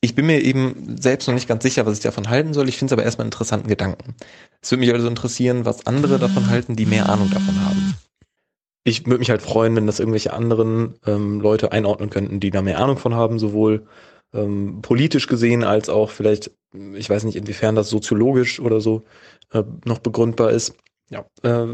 Ich 0.00 0.14
bin 0.14 0.26
mir 0.26 0.42
eben 0.42 0.96
selbst 1.00 1.26
noch 1.26 1.34
nicht 1.34 1.48
ganz 1.48 1.62
sicher, 1.62 1.84
was 1.86 1.98
ich 1.98 2.02
davon 2.04 2.28
halten 2.28 2.54
soll. 2.54 2.68
Ich 2.68 2.76
finde 2.76 2.92
es 2.92 2.98
aber 2.98 3.04
erstmal 3.04 3.24
einen 3.24 3.32
interessanten 3.32 3.68
Gedanken. 3.68 4.14
Es 4.60 4.70
würde 4.70 4.80
mich 4.80 4.92
also 4.92 5.08
interessieren, 5.08 5.64
was 5.64 5.86
andere 5.86 6.18
davon 6.18 6.48
halten, 6.48 6.76
die 6.76 6.86
mehr 6.86 7.08
Ahnung 7.08 7.30
davon 7.30 7.64
haben. 7.64 7.94
Ich 8.84 9.06
würde 9.06 9.18
mich 9.18 9.30
halt 9.30 9.42
freuen, 9.42 9.74
wenn 9.76 9.86
das 9.86 9.98
irgendwelche 9.98 10.32
anderen 10.32 10.94
ähm, 11.04 11.40
Leute 11.40 11.72
einordnen 11.72 12.10
könnten, 12.10 12.40
die 12.40 12.50
da 12.50 12.62
mehr 12.62 12.78
Ahnung 12.78 12.96
von 12.96 13.14
haben, 13.14 13.38
sowohl 13.38 13.86
ähm, 14.32 14.80
politisch 14.82 15.26
gesehen 15.26 15.64
als 15.64 15.88
auch 15.88 16.10
vielleicht, 16.10 16.52
ich 16.94 17.10
weiß 17.10 17.24
nicht, 17.24 17.36
inwiefern 17.36 17.74
das 17.74 17.88
soziologisch 17.90 18.60
oder 18.60 18.80
so 18.80 19.04
äh, 19.52 19.64
noch 19.84 19.98
begründbar 19.98 20.50
ist. 20.50 20.74
Ja, 21.10 21.26
äh, 21.42 21.66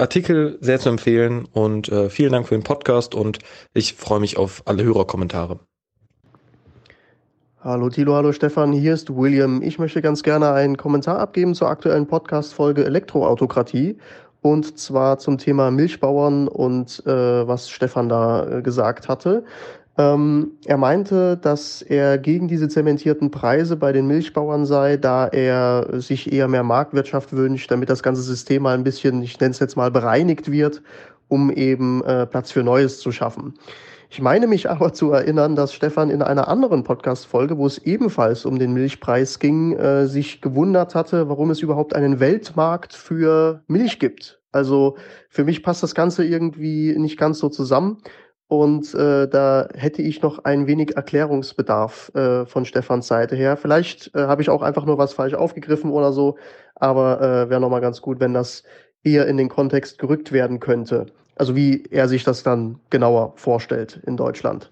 Artikel 0.00 0.58
sehr 0.60 0.80
zu 0.80 0.88
empfehlen 0.88 1.46
und 1.52 1.88
äh, 1.90 2.08
vielen 2.10 2.32
Dank 2.32 2.48
für 2.48 2.54
den 2.54 2.64
Podcast 2.64 3.14
und 3.14 3.38
ich 3.74 3.94
freue 3.94 4.20
mich 4.20 4.38
auf 4.38 4.62
alle 4.64 4.82
Hörerkommentare. 4.82 5.60
Hallo 7.62 7.90
Tilo, 7.90 8.14
hallo 8.14 8.32
Stefan, 8.32 8.72
hier 8.72 8.94
ist 8.94 9.14
William. 9.14 9.60
Ich 9.62 9.78
möchte 9.78 10.00
ganz 10.00 10.22
gerne 10.22 10.52
einen 10.52 10.78
Kommentar 10.78 11.18
abgeben 11.18 11.54
zur 11.54 11.68
aktuellen 11.68 12.06
Podcast-Folge 12.06 12.86
Elektroautokratie 12.86 13.98
und 14.40 14.78
zwar 14.78 15.18
zum 15.18 15.36
Thema 15.36 15.70
Milchbauern 15.70 16.48
und 16.48 17.02
äh, 17.06 17.46
was 17.46 17.68
Stefan 17.68 18.08
da 18.08 18.58
äh, 18.58 18.62
gesagt 18.62 19.08
hatte. 19.08 19.44
Ähm, 20.00 20.52
er 20.64 20.78
meinte, 20.78 21.36
dass 21.36 21.82
er 21.82 22.16
gegen 22.16 22.48
diese 22.48 22.68
zementierten 22.68 23.30
Preise 23.30 23.76
bei 23.76 23.92
den 23.92 24.06
Milchbauern 24.06 24.64
sei, 24.64 24.96
da 24.96 25.26
er 25.26 26.00
sich 26.00 26.32
eher 26.32 26.48
mehr 26.48 26.62
Marktwirtschaft 26.62 27.34
wünscht, 27.34 27.70
damit 27.70 27.90
das 27.90 28.02
ganze 28.02 28.22
System 28.22 28.62
mal 28.62 28.74
ein 28.74 28.84
bisschen, 28.84 29.22
ich 29.22 29.38
nenne 29.38 29.50
es 29.50 29.58
jetzt 29.58 29.76
mal, 29.76 29.90
bereinigt 29.90 30.50
wird, 30.50 30.82
um 31.28 31.50
eben 31.50 32.02
äh, 32.04 32.26
Platz 32.26 32.50
für 32.50 32.62
Neues 32.62 32.98
zu 33.00 33.12
schaffen. 33.12 33.58
Ich 34.08 34.22
meine 34.22 34.46
mich 34.46 34.70
aber 34.70 34.94
zu 34.94 35.12
erinnern, 35.12 35.54
dass 35.54 35.74
Stefan 35.74 36.08
in 36.08 36.22
einer 36.22 36.48
anderen 36.48 36.82
Podcast-Folge, 36.82 37.58
wo 37.58 37.66
es 37.66 37.76
ebenfalls 37.76 38.46
um 38.46 38.58
den 38.58 38.72
Milchpreis 38.72 39.38
ging, 39.38 39.76
äh, 39.76 40.06
sich 40.06 40.40
gewundert 40.40 40.94
hatte, 40.94 41.28
warum 41.28 41.50
es 41.50 41.60
überhaupt 41.60 41.94
einen 41.94 42.20
Weltmarkt 42.20 42.94
für 42.94 43.62
Milch 43.66 43.98
gibt. 43.98 44.40
Also 44.50 44.96
für 45.28 45.44
mich 45.44 45.62
passt 45.62 45.82
das 45.82 45.94
Ganze 45.94 46.24
irgendwie 46.24 46.96
nicht 46.98 47.18
ganz 47.18 47.38
so 47.38 47.50
zusammen. 47.50 47.98
Und 48.50 48.94
äh, 48.96 49.28
da 49.28 49.68
hätte 49.74 50.02
ich 50.02 50.22
noch 50.22 50.42
ein 50.42 50.66
wenig 50.66 50.96
Erklärungsbedarf 50.96 52.10
äh, 52.16 52.46
von 52.46 52.64
Stefans 52.64 53.06
Seite 53.06 53.36
her. 53.36 53.56
Vielleicht 53.56 54.12
äh, 54.16 54.22
habe 54.22 54.42
ich 54.42 54.50
auch 54.50 54.60
einfach 54.60 54.84
nur 54.84 54.98
was 54.98 55.12
falsch 55.12 55.34
aufgegriffen 55.34 55.92
oder 55.92 56.12
so, 56.12 56.36
aber 56.74 57.20
äh, 57.20 57.48
wäre 57.48 57.60
nochmal 57.60 57.80
ganz 57.80 58.02
gut, 58.02 58.18
wenn 58.18 58.34
das 58.34 58.64
eher 59.04 59.28
in 59.28 59.36
den 59.36 59.48
Kontext 59.48 59.98
gerückt 59.98 60.32
werden 60.32 60.58
könnte. 60.58 61.06
Also 61.36 61.54
wie 61.54 61.84
er 61.92 62.08
sich 62.08 62.24
das 62.24 62.42
dann 62.42 62.80
genauer 62.90 63.34
vorstellt 63.36 64.00
in 64.04 64.16
Deutschland. 64.16 64.68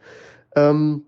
Ähm, 0.56 1.04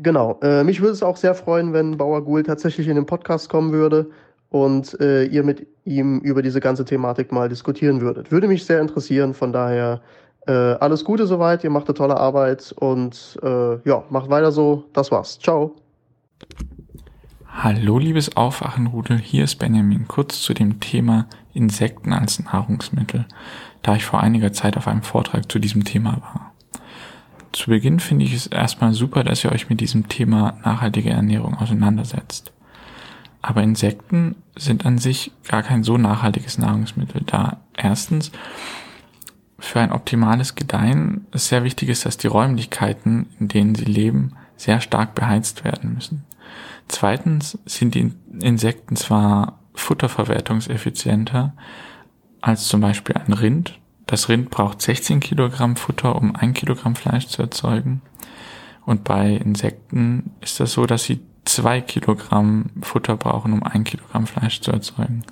genau. 0.00 0.38
Äh, 0.40 0.62
mich 0.62 0.80
würde 0.80 0.92
es 0.92 1.02
auch 1.02 1.16
sehr 1.16 1.34
freuen, 1.34 1.72
wenn 1.72 1.96
Bauer 1.96 2.24
Gul 2.24 2.44
tatsächlich 2.44 2.86
in 2.86 2.94
den 2.94 3.06
Podcast 3.06 3.48
kommen 3.48 3.72
würde 3.72 4.08
und 4.50 5.00
äh, 5.00 5.24
ihr 5.24 5.42
mit 5.42 5.66
ihm 5.84 6.20
über 6.20 6.42
diese 6.42 6.60
ganze 6.60 6.84
Thematik 6.84 7.32
mal 7.32 7.48
diskutieren 7.48 8.00
würdet. 8.00 8.30
Würde 8.30 8.46
mich 8.46 8.64
sehr 8.64 8.80
interessieren. 8.80 9.34
Von 9.34 9.52
daher 9.52 10.00
äh, 10.46 10.52
alles 10.52 11.04
Gute 11.04 11.26
soweit, 11.26 11.64
ihr 11.64 11.70
macht 11.70 11.88
eine 11.88 11.94
tolle 11.94 12.16
Arbeit 12.16 12.74
und 12.78 13.38
äh, 13.42 13.88
ja, 13.88 14.04
macht 14.10 14.30
weiter 14.30 14.52
so. 14.52 14.84
Das 14.92 15.10
war's. 15.10 15.38
Ciao. 15.38 15.76
Hallo, 17.46 17.98
liebes 17.98 18.36
Aufwachenrudel, 18.36 19.18
hier 19.18 19.44
ist 19.44 19.56
Benjamin. 19.56 20.08
Kurz 20.08 20.40
zu 20.40 20.54
dem 20.54 20.80
Thema 20.80 21.26
Insekten 21.52 22.12
als 22.12 22.42
Nahrungsmittel, 22.42 23.26
da 23.82 23.94
ich 23.94 24.04
vor 24.04 24.20
einiger 24.20 24.52
Zeit 24.52 24.76
auf 24.76 24.88
einem 24.88 25.02
Vortrag 25.02 25.52
zu 25.52 25.58
diesem 25.58 25.84
Thema 25.84 26.12
war. 26.12 26.52
Zu 27.52 27.70
Beginn 27.70 28.00
finde 28.00 28.24
ich 28.24 28.32
es 28.32 28.46
erstmal 28.46 28.94
super, 28.94 29.22
dass 29.22 29.44
ihr 29.44 29.52
euch 29.52 29.68
mit 29.68 29.80
diesem 29.80 30.08
Thema 30.08 30.54
nachhaltige 30.64 31.10
Ernährung 31.10 31.54
auseinandersetzt. 31.58 32.52
Aber 33.42 33.62
Insekten 33.62 34.36
sind 34.56 34.86
an 34.86 34.98
sich 34.98 35.30
gar 35.46 35.62
kein 35.62 35.84
so 35.84 35.98
nachhaltiges 35.98 36.58
Nahrungsmittel, 36.58 37.22
da 37.26 37.58
erstens 37.76 38.32
für 39.62 39.80
ein 39.80 39.92
optimales 39.92 40.56
Gedeihen 40.56 41.26
ist 41.30 41.46
sehr 41.46 41.62
wichtig 41.62 41.88
ist, 41.88 42.04
dass 42.04 42.16
die 42.16 42.26
Räumlichkeiten, 42.26 43.28
in 43.38 43.46
denen 43.46 43.76
sie 43.76 43.84
leben, 43.84 44.32
sehr 44.56 44.80
stark 44.80 45.14
beheizt 45.14 45.64
werden 45.64 45.94
müssen. 45.94 46.24
Zweitens 46.88 47.58
sind 47.64 47.94
die 47.94 48.12
Insekten 48.40 48.96
zwar 48.96 49.60
futterverwertungseffizienter 49.74 51.54
als 52.40 52.66
zum 52.66 52.80
Beispiel 52.80 53.16
ein 53.16 53.32
Rind. 53.32 53.78
Das 54.06 54.28
Rind 54.28 54.50
braucht 54.50 54.82
16 54.82 55.20
Kilogramm 55.20 55.76
Futter, 55.76 56.16
um 56.16 56.34
ein 56.34 56.54
Kilogramm 56.54 56.96
Fleisch 56.96 57.28
zu 57.28 57.40
erzeugen. 57.40 58.02
Und 58.84 59.04
bei 59.04 59.30
Insekten 59.30 60.32
ist 60.40 60.58
das 60.58 60.72
so, 60.72 60.86
dass 60.86 61.04
sie 61.04 61.20
zwei 61.44 61.80
Kilogramm 61.80 62.70
Futter 62.82 63.16
brauchen, 63.16 63.52
um 63.52 63.62
ein 63.62 63.84
Kilogramm 63.84 64.26
Fleisch 64.26 64.60
zu 64.60 64.72
erzeugen. 64.72 65.22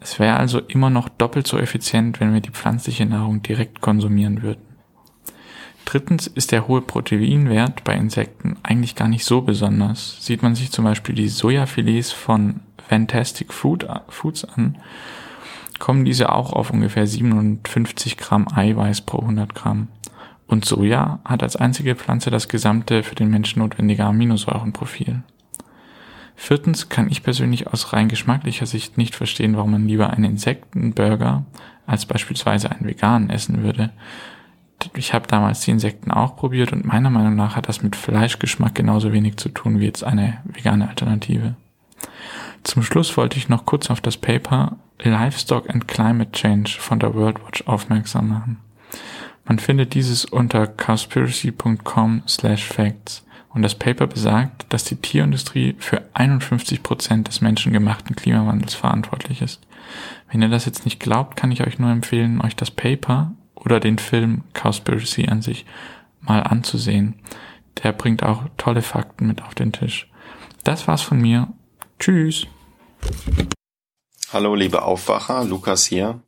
Es 0.00 0.18
wäre 0.18 0.36
also 0.36 0.60
immer 0.60 0.90
noch 0.90 1.08
doppelt 1.08 1.46
so 1.46 1.58
effizient, 1.58 2.20
wenn 2.20 2.32
wir 2.32 2.40
die 2.40 2.50
pflanzliche 2.50 3.06
Nahrung 3.06 3.42
direkt 3.42 3.80
konsumieren 3.80 4.42
würden. 4.42 4.62
Drittens 5.84 6.26
ist 6.26 6.52
der 6.52 6.68
hohe 6.68 6.82
Proteinwert 6.82 7.82
bei 7.82 7.94
Insekten 7.94 8.58
eigentlich 8.62 8.94
gar 8.94 9.08
nicht 9.08 9.24
so 9.24 9.40
besonders. 9.40 10.18
Sieht 10.20 10.42
man 10.42 10.54
sich 10.54 10.70
zum 10.70 10.84
Beispiel 10.84 11.14
die 11.14 11.28
Sojafilets 11.28 12.12
von 12.12 12.60
Fantastic 12.88 13.52
Food, 13.52 13.88
Foods 14.08 14.44
an, 14.44 14.76
kommen 15.78 16.04
diese 16.04 16.32
auch 16.32 16.52
auf 16.52 16.70
ungefähr 16.70 17.06
57 17.06 18.16
Gramm 18.16 18.48
Eiweiß 18.52 19.02
pro 19.02 19.20
100 19.20 19.54
Gramm. 19.54 19.88
Und 20.46 20.64
Soja 20.64 21.20
hat 21.24 21.42
als 21.42 21.56
einzige 21.56 21.94
Pflanze 21.94 22.30
das 22.30 22.48
gesamte 22.48 23.02
für 23.02 23.14
den 23.14 23.30
Menschen 23.30 23.60
notwendige 23.60 24.04
Aminosäurenprofil. 24.04 25.22
Viertens 26.40 26.88
kann 26.88 27.10
ich 27.10 27.24
persönlich 27.24 27.66
aus 27.66 27.92
rein 27.92 28.06
geschmacklicher 28.06 28.64
Sicht 28.64 28.96
nicht 28.96 29.16
verstehen, 29.16 29.56
warum 29.56 29.72
man 29.72 29.88
lieber 29.88 30.10
einen 30.10 30.24
Insektenburger 30.24 31.44
als 31.84 32.06
beispielsweise 32.06 32.70
einen 32.70 32.86
veganen 32.86 33.28
essen 33.28 33.64
würde. 33.64 33.90
Ich 34.94 35.12
habe 35.12 35.26
damals 35.26 35.62
die 35.62 35.72
Insekten 35.72 36.12
auch 36.12 36.36
probiert 36.36 36.72
und 36.72 36.84
meiner 36.84 37.10
Meinung 37.10 37.34
nach 37.34 37.56
hat 37.56 37.68
das 37.68 37.82
mit 37.82 37.96
Fleischgeschmack 37.96 38.76
genauso 38.76 39.12
wenig 39.12 39.36
zu 39.36 39.48
tun 39.48 39.80
wie 39.80 39.86
jetzt 39.86 40.04
eine 40.04 40.38
vegane 40.44 40.88
Alternative. 40.88 41.56
Zum 42.62 42.84
Schluss 42.84 43.16
wollte 43.16 43.36
ich 43.36 43.48
noch 43.48 43.66
kurz 43.66 43.90
auf 43.90 44.00
das 44.00 44.16
Paper 44.16 44.76
Livestock 45.02 45.68
and 45.68 45.88
Climate 45.88 46.30
Change 46.30 46.76
von 46.78 47.00
der 47.00 47.14
World 47.14 47.44
Watch 47.44 47.66
aufmerksam 47.66 48.28
machen. 48.28 48.58
Man 49.44 49.58
findet 49.58 49.92
dieses 49.92 50.24
unter 50.24 50.68
conspiracy.com 50.68 52.22
slash 52.28 52.64
facts. 52.64 53.24
Und 53.50 53.62
das 53.62 53.74
Paper 53.74 54.06
besagt, 54.06 54.66
dass 54.68 54.84
die 54.84 54.96
Tierindustrie 54.96 55.74
für 55.78 56.02
51 56.14 56.82
Prozent 56.82 57.28
des 57.28 57.40
menschengemachten 57.40 58.14
Klimawandels 58.14 58.74
verantwortlich 58.74 59.42
ist. 59.42 59.60
Wenn 60.30 60.42
ihr 60.42 60.48
das 60.48 60.66
jetzt 60.66 60.84
nicht 60.84 61.00
glaubt, 61.00 61.36
kann 61.36 61.50
ich 61.50 61.66
euch 61.66 61.78
nur 61.78 61.90
empfehlen, 61.90 62.40
euch 62.42 62.56
das 62.56 62.70
Paper 62.70 63.32
oder 63.54 63.80
den 63.80 63.98
Film 63.98 64.44
Cowspiracy 64.52 65.28
an 65.28 65.42
sich 65.42 65.64
mal 66.20 66.42
anzusehen. 66.42 67.14
Der 67.82 67.92
bringt 67.92 68.22
auch 68.22 68.42
tolle 68.56 68.82
Fakten 68.82 69.26
mit 69.26 69.42
auf 69.42 69.54
den 69.54 69.72
Tisch. 69.72 70.10
Das 70.64 70.86
war's 70.86 71.02
von 71.02 71.20
mir. 71.20 71.48
Tschüss. 71.98 72.46
Hallo 74.30 74.54
liebe 74.54 74.82
Aufwacher, 74.82 75.42
Lukas 75.44 75.86
hier. 75.86 76.20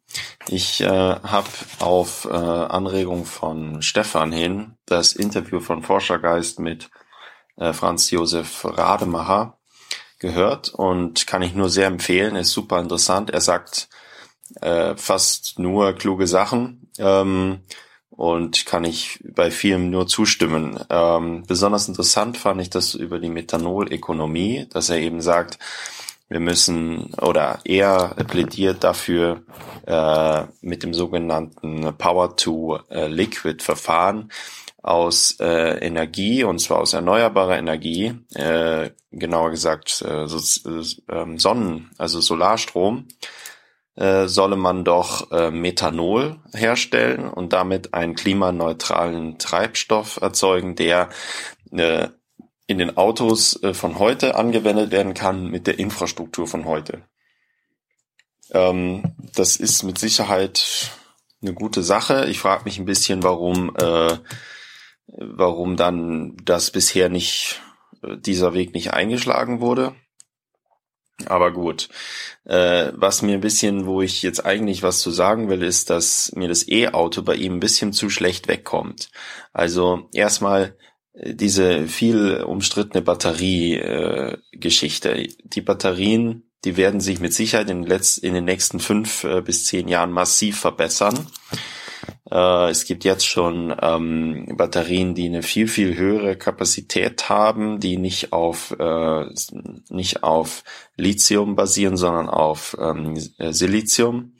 Ich 0.48 0.80
äh, 0.80 0.86
habe 0.88 1.48
auf 1.80 2.24
äh, 2.24 2.34
Anregung 2.34 3.26
von 3.26 3.82
Stefan 3.82 4.32
hin 4.32 4.74
das 4.86 5.12
Interview 5.12 5.60
von 5.60 5.82
Forschergeist 5.82 6.60
mit 6.60 6.88
Franz 7.72 8.10
Josef 8.10 8.64
Rademacher 8.64 9.58
gehört 10.18 10.68
und 10.68 11.26
kann 11.26 11.42
ich 11.42 11.54
nur 11.54 11.70
sehr 11.70 11.86
empfehlen. 11.86 12.36
Ist 12.36 12.52
super 12.52 12.78
interessant. 12.78 13.30
Er 13.30 13.40
sagt 13.40 13.88
äh, 14.60 14.94
fast 14.96 15.58
nur 15.58 15.92
kluge 15.94 16.26
Sachen 16.26 16.90
ähm, 16.98 17.60
und 18.10 18.66
kann 18.66 18.84
ich 18.84 19.20
bei 19.34 19.50
vielem 19.50 19.90
nur 19.90 20.06
zustimmen. 20.06 20.78
Ähm, 20.90 21.44
besonders 21.46 21.88
interessant 21.88 22.36
fand 22.36 22.60
ich 22.60 22.70
das 22.70 22.94
über 22.94 23.18
die 23.18 23.30
Methanolökonomie, 23.30 24.66
dass 24.70 24.90
er 24.90 24.98
eben 24.98 25.20
sagt, 25.20 25.58
wir 26.28 26.40
müssen 26.40 27.12
oder 27.14 27.58
er 27.64 28.14
plädiert 28.28 28.84
dafür 28.84 29.42
äh, 29.86 30.44
mit 30.60 30.84
dem 30.84 30.94
sogenannten 30.94 31.92
Power 31.98 32.36
to 32.36 32.78
äh, 32.88 33.08
aus 34.82 35.36
äh, 35.40 35.78
Energie 35.78 36.44
und 36.44 36.58
zwar 36.58 36.78
aus 36.78 36.92
erneuerbarer 36.92 37.58
Energie, 37.58 38.14
äh, 38.34 38.90
genauer 39.10 39.50
gesagt 39.50 40.02
äh, 40.02 40.26
so, 40.26 40.38
äh, 40.38 41.38
Sonnen, 41.38 41.90
also 41.98 42.20
Solarstrom, 42.20 43.08
äh, 43.96 44.26
solle 44.26 44.56
man 44.56 44.84
doch 44.84 45.30
äh, 45.32 45.50
Methanol 45.50 46.38
herstellen 46.54 47.28
und 47.28 47.52
damit 47.52 47.92
einen 47.92 48.14
klimaneutralen 48.14 49.38
Treibstoff 49.38 50.18
erzeugen, 50.20 50.76
der 50.76 51.10
äh, 51.72 52.08
in 52.66 52.78
den 52.78 52.96
Autos 52.96 53.60
äh, 53.62 53.74
von 53.74 53.98
heute 53.98 54.36
angewendet 54.36 54.92
werden 54.92 55.12
kann 55.12 55.50
mit 55.50 55.66
der 55.66 55.78
Infrastruktur 55.78 56.46
von 56.46 56.64
heute. 56.64 57.02
Ähm, 58.52 59.12
das 59.34 59.56
ist 59.56 59.82
mit 59.82 59.98
Sicherheit 59.98 60.92
eine 61.42 61.52
gute 61.52 61.82
Sache. 61.82 62.26
Ich 62.26 62.38
frage 62.38 62.64
mich 62.64 62.78
ein 62.78 62.84
bisschen, 62.84 63.22
warum, 63.22 63.74
äh, 63.76 64.16
warum 65.40 65.76
dann 65.76 66.36
das 66.44 66.70
bisher 66.70 67.08
nicht, 67.08 67.60
äh, 68.02 68.16
dieser 68.16 68.54
Weg 68.54 68.74
nicht 68.74 68.92
eingeschlagen 68.92 69.60
wurde. 69.60 69.94
Aber 71.26 71.52
gut. 71.52 71.88
Äh, 72.44 72.92
was 72.94 73.22
mir 73.22 73.34
ein 73.34 73.40
bisschen, 73.40 73.86
wo 73.86 74.00
ich 74.00 74.22
jetzt 74.22 74.46
eigentlich 74.46 74.82
was 74.82 75.00
zu 75.00 75.10
sagen 75.10 75.48
will, 75.48 75.62
ist, 75.62 75.90
dass 75.90 76.32
mir 76.34 76.48
das 76.48 76.68
E-Auto 76.68 77.22
bei 77.22 77.34
ihm 77.34 77.54
ein 77.54 77.60
bisschen 77.60 77.92
zu 77.92 78.08
schlecht 78.08 78.48
wegkommt. 78.48 79.10
Also 79.52 80.08
erstmal, 80.14 80.76
diese 81.14 81.88
viel 81.88 82.42
umstrittene 82.42 83.02
Batteriegeschichte. 83.02 85.10
Äh, 85.10 85.28
die 85.42 85.60
Batterien, 85.60 86.44
die 86.64 86.76
werden 86.76 87.00
sich 87.00 87.18
mit 87.20 87.34
Sicherheit 87.34 87.68
in, 87.70 87.82
letzt, 87.82 88.18
in 88.18 88.34
den 88.34 88.44
nächsten 88.44 88.78
fünf 88.80 89.24
äh, 89.24 89.42
bis 89.42 89.66
zehn 89.66 89.88
Jahren 89.88 90.12
massiv 90.12 90.60
verbessern. 90.60 91.26
Äh, 92.30 92.70
es 92.70 92.84
gibt 92.84 93.04
jetzt 93.04 93.26
schon 93.26 93.74
ähm, 93.80 94.54
Batterien, 94.56 95.14
die 95.14 95.26
eine 95.26 95.42
viel, 95.42 95.68
viel 95.68 95.96
höhere 95.96 96.36
Kapazität 96.36 97.28
haben, 97.28 97.80
die 97.80 97.96
nicht 97.96 98.32
auf, 98.32 98.74
äh, 98.78 99.24
nicht 99.88 100.22
auf 100.22 100.64
Lithium 100.96 101.56
basieren, 101.56 101.96
sondern 101.96 102.28
auf 102.28 102.76
ähm, 102.80 103.16
Silizium. 103.16 104.34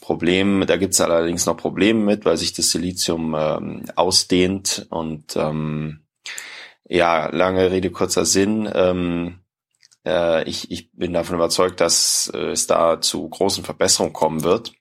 Problem, 0.00 0.64
da 0.66 0.78
gibt 0.78 0.94
es 0.94 1.02
allerdings 1.02 1.44
noch 1.44 1.58
Probleme 1.58 2.02
mit, 2.02 2.24
weil 2.24 2.38
sich 2.38 2.54
das 2.54 2.70
Silizium 2.70 3.36
ähm, 3.38 3.84
ausdehnt 3.94 4.86
und 4.88 5.36
ähm, 5.36 6.00
ja, 6.88 7.28
lange 7.28 7.70
Rede, 7.70 7.90
kurzer 7.90 8.24
Sinn. 8.24 8.70
Ähm, 8.74 9.40
äh, 10.06 10.48
ich, 10.48 10.70
ich 10.70 10.90
bin 10.92 11.12
davon 11.12 11.36
überzeugt, 11.36 11.82
dass 11.82 12.30
äh, 12.32 12.52
es 12.52 12.66
da 12.66 13.02
zu 13.02 13.28
großen 13.28 13.64
Verbesserungen 13.64 14.14
kommen 14.14 14.42
wird. 14.44 14.72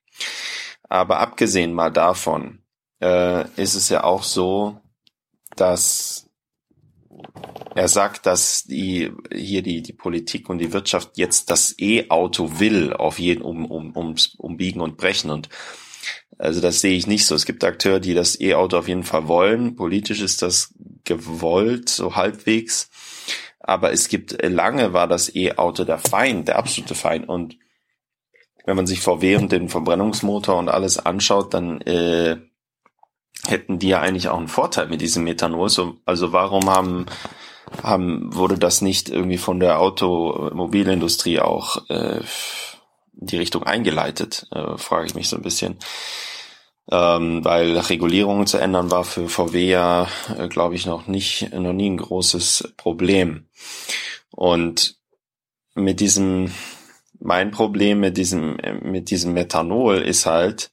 Aber 0.89 1.19
abgesehen 1.19 1.73
mal 1.73 1.91
davon 1.91 2.59
äh, 3.01 3.49
ist 3.61 3.75
es 3.75 3.89
ja 3.89 4.03
auch 4.03 4.23
so, 4.23 4.79
dass 5.55 6.29
er 7.75 7.87
sagt, 7.87 8.25
dass 8.25 8.63
die 8.63 9.11
hier 9.33 9.61
die 9.61 9.81
die 9.81 9.93
Politik 9.93 10.49
und 10.49 10.59
die 10.59 10.73
Wirtschaft 10.73 11.17
jetzt 11.17 11.49
das 11.49 11.75
E-Auto 11.79 12.59
will 12.59 12.93
auf 12.93 13.19
jeden 13.19 13.41
um 13.41 13.65
um 13.65 13.95
ums 13.95 14.35
umbiegen 14.37 14.81
und 14.81 14.97
brechen 14.97 15.29
und 15.31 15.49
also 16.37 16.61
das 16.61 16.81
sehe 16.81 16.95
ich 16.95 17.07
nicht 17.07 17.25
so. 17.25 17.35
Es 17.35 17.45
gibt 17.45 17.63
Akteure, 17.63 17.99
die 17.99 18.13
das 18.13 18.39
E-Auto 18.39 18.77
auf 18.77 18.87
jeden 18.87 19.03
Fall 19.03 19.27
wollen. 19.27 19.75
Politisch 19.75 20.21
ist 20.21 20.41
das 20.41 20.73
gewollt, 21.03 21.89
so 21.89 22.15
halbwegs. 22.15 22.89
Aber 23.59 23.91
es 23.91 24.07
gibt 24.07 24.41
lange 24.43 24.93
war 24.93 25.07
das 25.07 25.33
E-Auto 25.33 25.83
der 25.83 25.97
Feind, 25.97 26.47
der 26.47 26.57
absolute 26.57 26.95
Feind. 26.95 27.27
Und 27.27 27.57
wenn 28.67 28.76
man 28.76 28.85
sich 28.85 29.00
VW 29.00 29.38
und 29.38 29.51
den 29.53 29.69
Verbrennungsmotor 29.69 30.58
und 30.58 30.67
alles 30.67 31.00
anschaut, 31.00 31.53
dann 31.53 31.80
äh, 31.82 32.35
hätten 33.48 33.80
die 33.80 33.88
ja 33.88 34.01
eigentlich 34.01 34.28
auch 34.28 34.38
einen 34.38 34.50
Vorteil 34.50 34.88
mit 34.88 35.00
diesem 35.00 35.24
Methanol. 35.24 35.69
So, 35.69 35.96
also 36.06 36.33
warum 36.33 36.69
haben, 36.69 37.06
haben 37.82 38.35
wurde 38.35 38.58
das 38.58 38.82
nicht 38.82 39.08
irgendwie 39.08 39.38
von 39.38 39.62
der 39.62 39.80
Automobilindustrie 39.80 41.40
auch 41.40 41.90
äh, 41.90 42.19
die 43.14 43.38
Richtung 43.38 43.64
eingeleitet, 43.64 44.48
äh, 44.51 44.78
frage 44.78 45.08
ich 45.08 45.16
mich 45.16 45.30
so 45.30 45.38
ein 45.38 45.44
bisschen. 45.44 45.78
Ähm, 46.92 47.46
weil 47.46 47.78
Regulierungen 47.78 48.48
zu 48.48 48.58
ändern 48.58 48.92
war 48.92 49.06
für 49.06 49.30
VW 49.30 49.66
ja, 49.66 50.10
äh, 50.38 50.50
glaube 50.50 50.76
ich, 50.76 50.85
noch 50.85 51.08
nicht, 51.08 51.53
noch 51.53 51.74
nie 51.74 51.90
ein 51.90 51.98
großes 51.98 52.74
Problem. 52.76 53.48
Und 54.32 54.98
mit 55.74 56.01
diesem, 56.01 56.51
mein 57.19 57.51
Problem 57.51 58.00
mit 58.00 58.17
diesem, 58.17 58.58
mit 58.82 59.10
diesem 59.10 59.33
Methanol 59.33 59.98
ist 59.98 60.26
halt, 60.26 60.72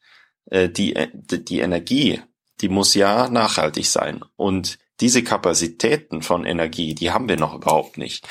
äh, 0.50 0.68
die, 0.68 0.94
die 1.14 1.60
Energie, 1.60 2.20
die 2.60 2.68
muss 2.68 2.94
ja 2.94 3.28
nachhaltig 3.28 3.86
sein. 3.86 4.24
Und 4.36 4.78
diese 5.00 5.24
Kapazitäten 5.24 6.22
von 6.22 6.44
Energie, 6.44 6.94
die 6.94 7.10
haben 7.10 7.28
wir 7.28 7.36
noch 7.36 7.54
überhaupt 7.54 7.98
nicht. 7.98 8.26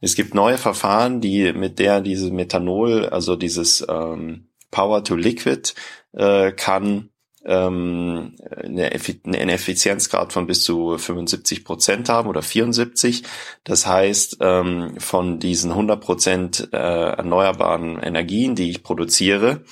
Es 0.00 0.14
gibt 0.14 0.34
neue 0.34 0.58
Verfahren, 0.58 1.20
die 1.20 1.52
mit 1.52 1.78
der 1.78 2.00
dieses 2.00 2.30
Methanol, 2.30 3.06
also 3.06 3.36
dieses 3.36 3.84
ähm, 3.88 4.48
Power 4.70 5.02
to 5.02 5.16
Liquid, 5.16 5.74
äh, 6.12 6.52
kann 6.52 7.10
ähm, 7.44 8.34
eine, 8.50 8.90
einen 8.92 9.48
Effizienzgrad 9.48 10.32
von 10.32 10.46
bis 10.46 10.62
zu 10.62 10.96
75 10.96 11.64
Prozent 11.64 12.08
haben 12.08 12.28
oder 12.28 12.42
74. 12.42 13.22
Das 13.64 13.86
heißt, 13.86 14.38
ähm, 14.40 14.94
von 14.98 15.38
diesen 15.38 15.70
100 15.70 16.00
Prozent 16.00 16.68
äh, 16.72 16.76
erneuerbaren 16.76 17.98
Energien, 17.98 18.54
die 18.54 18.70
ich 18.70 18.82
produziere, 18.82 19.64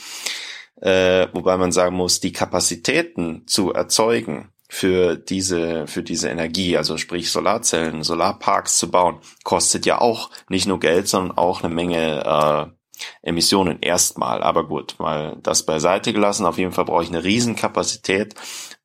äh, 0.81 1.29
wobei 1.33 1.57
man 1.57 1.73
sagen 1.73 1.97
muss, 1.97 2.21
die 2.21 2.33
Kapazitäten 2.33 3.47
zu 3.47 3.73
erzeugen 3.73 4.51
für 4.69 5.17
diese, 5.17 5.87
für 5.87 6.03
diese 6.03 6.31
Energie, 6.31 6.79
also 6.79 6.97
sprich 6.97 7.31
Solarzellen, 7.31 8.03
Solarparks 8.03 8.79
zu 8.79 8.91
bauen, 8.91 9.19
kostet 9.45 9.85
ja 9.87 10.01
auch 10.01 10.31
nicht 10.49 10.67
nur 10.67 10.81
Geld, 10.81 11.09
sondern 11.09 11.37
auch 11.37 11.63
eine 11.63 11.75
Menge 11.75 12.25
äh, 12.25 12.82
Emissionen 13.23 13.79
erstmal. 13.81 14.43
Aber 14.43 14.67
gut, 14.67 14.97
mal 14.99 15.37
das 15.43 15.65
beiseite 15.65 16.13
gelassen. 16.13 16.47
Auf 16.47 16.59
jeden 16.59 16.73
Fall 16.73 16.85
brauche 16.85 17.03
ich 17.03 17.09
eine 17.09 17.25
Riesenkapazität 17.25 18.35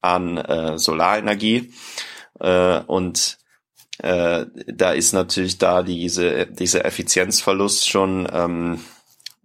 an 0.02 0.38
äh, 0.38 0.78
Solarenergie. 0.78 1.74
Äh, 2.40 2.80
und 2.82 3.38
äh, 4.00 4.46
da 4.68 4.92
ist 4.92 5.14
natürlich 5.14 5.58
da 5.58 5.84
diese, 5.84 6.48
dieser 6.48 6.86
Effizienzverlust 6.86 7.88
schon 7.90 8.28
ähm, 8.32 8.84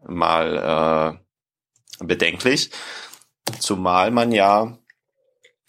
mal 0.07 1.19
äh, 2.01 2.05
bedenklich, 2.05 2.71
zumal 3.61 4.11
man 4.11 4.33
ja 4.33 4.79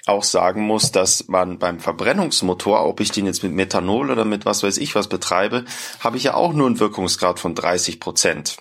auch 0.06 0.24
sagen 0.24 0.64
muss, 0.64 0.92
dass 0.92 1.30
man 1.30 1.60
beim 1.60 1.80
Verbrennungsmotor, 1.80 2.86
ob 2.86 3.00
ich 3.00 3.12
den 3.12 3.26
jetzt 3.26 3.44
mit 3.44 3.54
Methanol 3.54 4.12
oder 4.12 4.26
mit 4.26 4.46
was 4.46 4.64
weiß 4.64 4.78
ich 4.78 4.96
was 4.96 5.08
betreibe, 5.08 5.64
habe 6.02 6.18
ich 6.18 6.24
ja 6.24 6.34
auch 6.34 6.52
nur 6.52 6.68
einen 6.68 6.80
Wirkungsgrad 6.80 7.40
von 7.40 7.56
30 7.56 8.02
Prozent. 8.02 8.58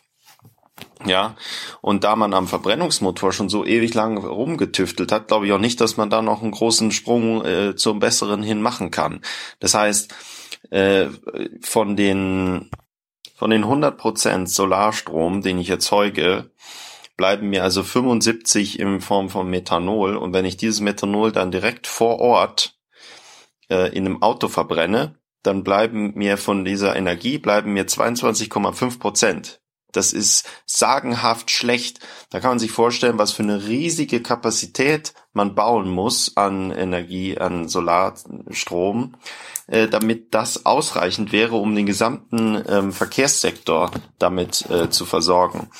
Ja, 1.04 1.36
und 1.80 2.04
da 2.04 2.16
man 2.16 2.32
am 2.32 2.46
Verbrennungsmotor 2.46 3.32
schon 3.32 3.48
so 3.48 3.64
ewig 3.64 3.92
lang 3.94 4.18
rumgetüftelt 4.18 5.10
hat, 5.12 5.28
glaube 5.28 5.46
ich 5.46 5.52
auch 5.52 5.58
nicht, 5.58 5.80
dass 5.80 5.96
man 5.96 6.10
da 6.10 6.22
noch 6.22 6.42
einen 6.42 6.52
großen 6.52 6.92
Sprung 6.92 7.44
äh, 7.44 7.74
zum 7.76 7.98
Besseren 7.98 8.42
hin 8.42 8.62
machen 8.62 8.90
kann. 8.90 9.20
Das 9.58 9.74
heißt, 9.74 10.14
äh, 10.70 11.06
von 11.60 11.96
den 11.96 12.70
von 13.34 13.50
den 13.50 13.64
100 13.64 13.98
Prozent 13.98 14.48
Solarstrom, 14.48 15.42
den 15.42 15.58
ich 15.58 15.68
erzeuge, 15.68 16.50
bleiben 17.16 17.50
mir 17.50 17.64
also 17.64 17.82
75 17.82 18.78
in 18.78 19.00
Form 19.00 19.30
von 19.30 19.50
Methanol. 19.50 20.16
Und 20.16 20.32
wenn 20.32 20.44
ich 20.44 20.56
dieses 20.56 20.80
Methanol 20.80 21.32
dann 21.32 21.50
direkt 21.50 21.88
vor 21.88 22.20
Ort 22.20 22.78
äh, 23.68 23.92
in 23.96 24.06
einem 24.06 24.22
Auto 24.22 24.46
verbrenne, 24.46 25.16
dann 25.42 25.64
bleiben 25.64 26.12
mir 26.14 26.36
von 26.36 26.64
dieser 26.64 26.94
Energie 26.94 27.38
bleiben 27.38 27.72
mir 27.72 27.86
22,5 27.86 29.00
Prozent. 29.00 29.61
Das 29.92 30.12
ist 30.12 30.48
sagenhaft 30.66 31.50
schlecht. 31.50 32.00
Da 32.30 32.40
kann 32.40 32.50
man 32.50 32.58
sich 32.58 32.72
vorstellen, 32.72 33.18
was 33.18 33.32
für 33.32 33.42
eine 33.42 33.66
riesige 33.66 34.22
Kapazität 34.22 35.12
man 35.32 35.54
bauen 35.54 35.88
muss 35.88 36.36
an 36.36 36.70
Energie, 36.70 37.38
an 37.38 37.68
Solarstrom, 37.68 39.14
äh, 39.66 39.88
damit 39.88 40.34
das 40.34 40.66
ausreichend 40.66 41.32
wäre, 41.32 41.56
um 41.56 41.74
den 41.74 41.86
gesamten 41.86 42.62
ähm, 42.68 42.92
Verkehrssektor 42.92 43.90
damit 44.18 44.68
äh, 44.70 44.90
zu 44.90 45.04
versorgen. 45.04 45.70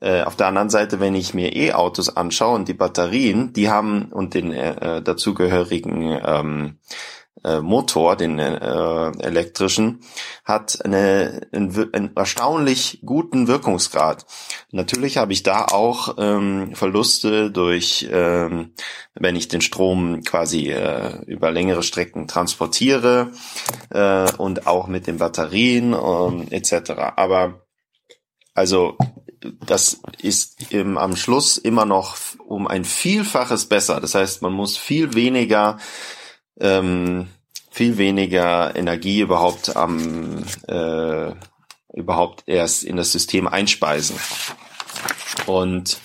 Äh, 0.00 0.22
auf 0.22 0.36
der 0.36 0.46
anderen 0.46 0.70
Seite, 0.70 0.98
wenn 0.98 1.14
ich 1.14 1.34
mir 1.34 1.54
E-Autos 1.54 2.16
anschaue 2.16 2.54
und 2.54 2.68
die 2.68 2.74
Batterien, 2.74 3.52
die 3.52 3.68
haben 3.68 4.10
und 4.12 4.34
den 4.34 4.52
dazugehörigen 4.52 6.18
ähm, 6.24 6.78
äh, 7.44 7.60
Motor, 7.60 8.16
den 8.16 8.38
äh, 8.38 9.10
elektrischen, 9.20 10.00
hat 10.44 10.84
eine, 10.84 11.48
einen, 11.52 11.94
einen 11.94 12.16
erstaunlich 12.16 13.00
guten 13.04 13.48
Wirkungsgrad. 13.48 14.26
Natürlich 14.70 15.16
habe 15.16 15.32
ich 15.32 15.42
da 15.42 15.64
auch 15.66 16.16
ähm, 16.18 16.74
Verluste 16.74 17.50
durch, 17.50 18.08
ähm, 18.10 18.74
wenn 19.14 19.36
ich 19.36 19.48
den 19.48 19.60
Strom 19.60 20.22
quasi 20.22 20.70
äh, 20.70 21.24
über 21.26 21.50
längere 21.50 21.82
Strecken 21.82 22.28
transportiere 22.28 23.32
äh, 23.90 24.30
und 24.36 24.66
auch 24.66 24.86
mit 24.86 25.06
den 25.06 25.18
Batterien 25.18 25.92
ähm, 25.92 26.46
etc. 26.50 26.92
Aber 27.16 27.66
also 28.54 28.98
das 29.66 30.00
ist 30.20 30.72
im, 30.72 30.98
am 30.98 31.16
Schluss 31.16 31.56
immer 31.56 31.86
noch 31.86 32.16
um 32.46 32.66
ein 32.66 32.84
Vielfaches 32.84 33.66
besser. 33.66 34.00
Das 34.00 34.14
heißt, 34.14 34.42
man 34.42 34.52
muss 34.52 34.76
viel 34.76 35.14
weniger 35.14 35.78
ähm, 36.60 37.28
viel 37.70 37.98
weniger 37.98 38.74
Energie 38.76 39.20
überhaupt 39.20 39.76
am 39.76 40.44
äh, 40.68 41.32
überhaupt 41.92 42.44
erst 42.46 42.84
in 42.84 42.96
das 42.96 43.12
System 43.12 43.48
einspeisen. 43.48 44.16
Und 45.46 45.98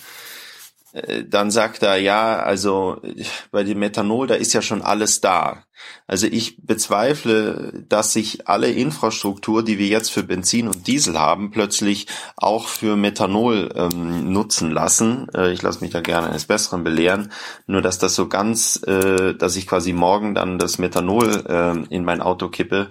dann 1.28 1.50
sagt 1.50 1.82
er, 1.82 1.96
ja, 1.96 2.38
also 2.38 3.02
bei 3.50 3.64
dem 3.64 3.78
Methanol, 3.78 4.26
da 4.26 4.34
ist 4.34 4.52
ja 4.52 4.62
schon 4.62 4.82
alles 4.82 5.20
da. 5.20 5.64
Also 6.06 6.26
ich 6.26 6.64
bezweifle, 6.64 7.84
dass 7.88 8.12
sich 8.12 8.48
alle 8.48 8.70
Infrastruktur, 8.70 9.62
die 9.62 9.78
wir 9.78 9.88
jetzt 9.88 10.10
für 10.10 10.22
Benzin 10.22 10.68
und 10.68 10.86
Diesel 10.86 11.18
haben, 11.18 11.50
plötzlich 11.50 12.06
auch 12.36 12.68
für 12.68 12.96
Methanol 12.96 13.72
ähm, 13.74 14.32
nutzen 14.32 14.70
lassen. 14.70 15.28
Äh, 15.34 15.52
ich 15.52 15.62
lasse 15.62 15.80
mich 15.80 15.90
da 15.90 16.00
gerne 16.00 16.28
eines 16.28 16.46
Besseren 16.46 16.84
belehren. 16.84 17.32
Nur 17.66 17.82
dass 17.82 17.98
das 17.98 18.14
so 18.14 18.28
ganz, 18.28 18.82
äh, 18.86 19.34
dass 19.34 19.56
ich 19.56 19.66
quasi 19.66 19.92
morgen 19.92 20.34
dann 20.34 20.58
das 20.58 20.78
Methanol 20.78 21.44
äh, 21.46 21.94
in 21.94 22.04
mein 22.04 22.22
Auto 22.22 22.48
kippe, 22.48 22.88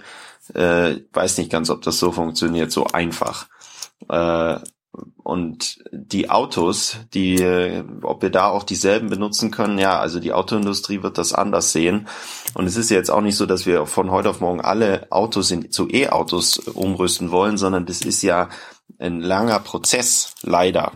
äh, 0.54 0.98
weiß 1.12 1.38
nicht 1.38 1.52
ganz, 1.52 1.70
ob 1.70 1.82
das 1.82 1.98
so 1.98 2.12
funktioniert, 2.12 2.72
so 2.72 2.86
einfach. 2.86 3.48
Äh, 4.10 4.60
und 5.24 5.84
die 5.92 6.30
Autos, 6.30 6.98
die, 7.14 7.44
ob 8.04 8.22
wir 8.22 8.30
da 8.30 8.48
auch 8.48 8.64
dieselben 8.64 9.10
benutzen 9.10 9.52
können, 9.52 9.80
ja, 9.80 10.00
also 10.00 10.20
die 10.20 10.34
Autoindustrie 10.34 11.04
wird 11.04 11.18
das 11.18 11.34
anders 11.34 11.72
sehen. 11.72 12.08
Und 12.54 12.66
es 12.68 12.78
ist 12.78 12.90
jetzt 12.90 13.10
auch 13.10 13.22
nicht 13.22 13.36
so, 13.36 13.46
dass 13.46 13.66
wir 13.66 13.86
von 13.86 14.12
heute 14.12 14.30
auf 14.30 14.40
morgen 14.40 14.62
alle 14.62 15.08
Autos 15.12 15.52
in, 15.52 15.72
zu 15.72 15.90
E-Autos 15.90 16.60
umrüsten 16.60 17.32
wollen, 17.32 17.58
sondern 17.58 17.86
das 17.86 18.02
ist 18.02 18.22
ja 18.22 18.50
ein 19.00 19.22
langer 19.22 19.60
Prozess, 19.60 20.36
leider. 20.44 20.94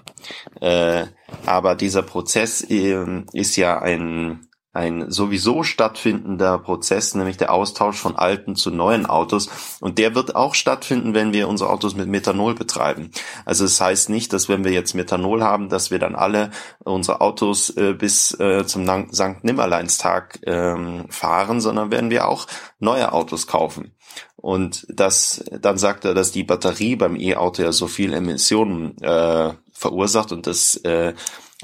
Äh, 0.62 1.06
aber 1.46 1.76
dieser 1.76 2.02
Prozess 2.02 2.62
äh, 2.70 3.24
ist 3.34 3.56
ja 3.56 3.80
ein, 3.80 4.49
ein 4.72 5.10
sowieso 5.10 5.64
stattfindender 5.64 6.60
Prozess, 6.60 7.16
nämlich 7.16 7.38
der 7.38 7.52
Austausch 7.52 7.98
von 7.98 8.16
alten 8.16 8.56
zu 8.56 8.70
neuen 8.70 9.08
Autos. 9.08 9.50
Und 9.80 9.98
der 9.98 10.14
wird 10.14 10.36
auch 10.36 10.54
stattfinden, 10.54 11.16
wenn 11.16 11.34
wir 11.34 11.48
unsere 11.48 11.72
Autos 11.72 11.96
mit 11.96 12.08
Methanol 12.08 12.54
betreiben. 12.54 13.12
Also 13.46 13.66
es 13.66 13.78
das 13.78 13.82
heißt 13.88 14.10
nicht, 14.10 14.32
dass 14.32 14.48
wenn 14.48 14.64
wir 14.64 14.72
jetzt 14.72 14.94
Methanol 14.94 15.44
haben, 15.44 15.70
dass 15.70 15.90
wir 15.90 15.98
dann 15.98 16.16
alle 16.16 16.52
unsere 16.84 17.22
Autos 17.22 17.72
äh, 17.72 17.94
bis 17.94 18.40
äh, 18.40 18.66
zum 18.66 18.86
Sankt 19.12 19.44
Nimmerleinstag 19.44 20.40
ähm, 20.46 21.06
fahren, 21.10 21.62
sondern 21.62 21.90
werden 21.90 22.12
wir 22.12 22.28
auch 22.28 22.46
neue 22.80 23.12
Autos 23.12 23.48
kaufen. 23.48 23.96
Und 24.36 24.86
das, 24.90 25.44
dann 25.60 25.78
sagt 25.78 26.06
er, 26.06 26.14
dass 26.14 26.32
die 26.32 26.44
Batterie 26.44 26.96
beim 26.96 27.16
E-Auto 27.16 27.62
ja 27.64 27.72
so 27.72 27.88
viel 27.88 28.14
Emissionen 28.14 28.98
äh, 29.02 29.54
verursacht 29.74 30.32
und 30.32 30.48
das 30.48 30.76
äh, 30.78 31.14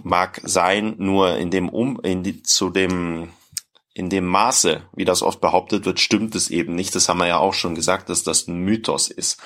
mag 0.03 0.41
sein, 0.43 0.95
nur 0.97 1.37
in 1.37 1.51
dem 1.51 1.69
um 1.69 1.99
in 2.01 2.23
die, 2.23 2.43
zu 2.43 2.69
dem 2.69 3.29
in 3.95 4.09
dem 4.09 4.25
Maße, 4.25 4.81
wie 4.93 5.05
das 5.05 5.23
oft 5.23 5.39
behauptet 5.39 5.85
wird, 5.85 6.01
stimmt 6.01 6.35
es 6.35 6.49
eben 6.49 6.75
nicht. 6.75 6.93
Das 6.95 7.07
haben 7.07 7.19
wir 7.19 7.27
ja 7.27 7.37
auch 7.37 7.53
schon 7.53 7.75
gesagt, 7.75 8.09
dass 8.09 8.23
das 8.23 8.45
ein 8.45 8.57
Mythos 8.57 9.09
ist, 9.09 9.41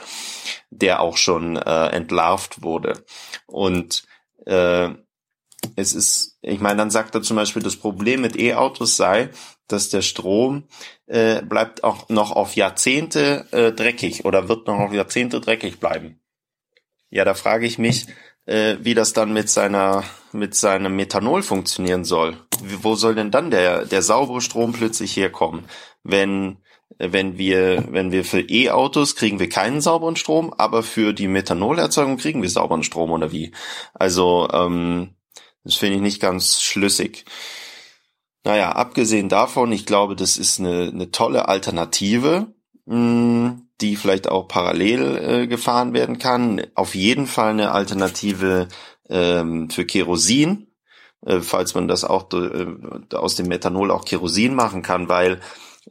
der 0.72 1.02
auch 1.02 1.18
schon 1.18 1.56
äh, 1.56 1.88
entlarvt 1.90 2.64
wurde. 2.64 3.06
Und 3.46 4.04
äh, 4.48 4.90
es 5.76 5.94
ist, 5.94 6.40
ich 6.42 6.60
meine, 6.60 6.78
dann 6.78 6.90
sagt 6.90 7.14
er 7.14 7.22
zum 7.22 7.36
Beispiel, 7.36 7.62
das 7.62 7.76
Problem 7.76 8.22
mit 8.22 8.40
E-Autos 8.40 8.98
sei, 8.98 9.30
dass 9.68 9.90
der 9.90 10.02
Strom 10.02 10.64
äh, 11.06 11.44
bleibt 11.44 11.84
auch 11.84 12.10
noch 12.10 12.32
auf 12.32 12.56
Jahrzehnte 12.56 13.46
äh, 13.52 13.72
dreckig 13.72 14.26
oder 14.26 14.50
wird 14.50 14.66
noch 14.66 14.80
auf 14.80 14.94
Jahrzehnte 14.94 15.42
dreckig 15.42 15.80
bleiben. 15.80 16.20
Ja, 17.12 17.24
da 17.24 17.36
frage 17.36 17.68
ich 17.68 17.78
mich, 17.78 18.08
äh, 18.46 18.78
wie 18.82 18.96
das 18.96 19.14
dann 19.14 19.32
mit 19.32 19.48
seiner 19.48 20.04
mit 20.32 20.56
seinem 20.56 20.96
Methanol 20.96 21.44
funktionieren 21.44 22.04
soll. 22.04 22.38
Wo 22.82 22.96
soll 22.96 23.16
denn 23.16 23.32
dann 23.32 23.52
der 23.52 23.86
der 23.86 24.02
saubere 24.02 24.42
Strom 24.42 24.74
plötzlich 24.74 25.16
herkommen, 25.16 25.66
wenn 26.04 26.58
wenn 26.98 27.38
wir 27.38 27.86
wenn 27.90 28.12
wir 28.12 28.26
für 28.26 28.42
E-Autos 28.42 29.16
kriegen 29.16 29.40
wir 29.40 29.50
keinen 29.50 29.82
sauberen 29.82 30.16
Strom, 30.16 30.54
aber 30.58 30.84
für 30.84 31.14
die 31.14 31.28
Methanolerzeugung 31.28 32.18
kriegen 32.18 32.42
wir 32.42 32.50
sauberen 32.50 32.84
Strom 32.84 33.12
oder 33.12 33.32
wie? 33.32 33.52
Also 33.94 34.48
ähm, 34.52 35.16
das 35.64 35.76
finde 35.76 35.98
ich 35.98 36.02
nicht 36.02 36.22
ganz 36.22 36.62
schlüssig. 36.62 37.26
Naja, 38.44 38.72
abgesehen 38.72 39.30
davon, 39.30 39.72
ich 39.72 39.86
glaube, 39.86 40.16
das 40.16 40.38
ist 40.38 40.60
eine, 40.60 40.90
eine 40.94 41.12
tolle 41.12 41.48
Alternative. 41.50 42.54
Mh, 42.86 42.96
hm, 42.96 43.70
die 43.82 43.96
vielleicht 43.96 44.28
auch 44.30 44.48
parallel 44.48 45.18
äh, 45.18 45.48
gefahren 45.48 45.94
werden 45.94 46.20
kann. 46.20 46.62
Auf 46.76 46.96
jeden 46.96 47.28
Fall 47.28 47.52
eine 47.52 47.72
Alternative 47.72 48.68
ähm, 49.10 49.70
für 49.70 49.86
Kerosin, 49.86 50.68
äh, 51.26 51.40
falls 51.42 51.76
man 51.76 51.88
das 51.88 52.04
auch 52.04 52.32
äh, 52.34 52.66
aus 53.16 53.36
dem 53.36 53.48
Methanol 53.48 53.92
auch 53.92 54.06
Kerosin 54.06 54.56
machen 54.56 54.82
kann, 54.82 55.10
weil 55.10 55.40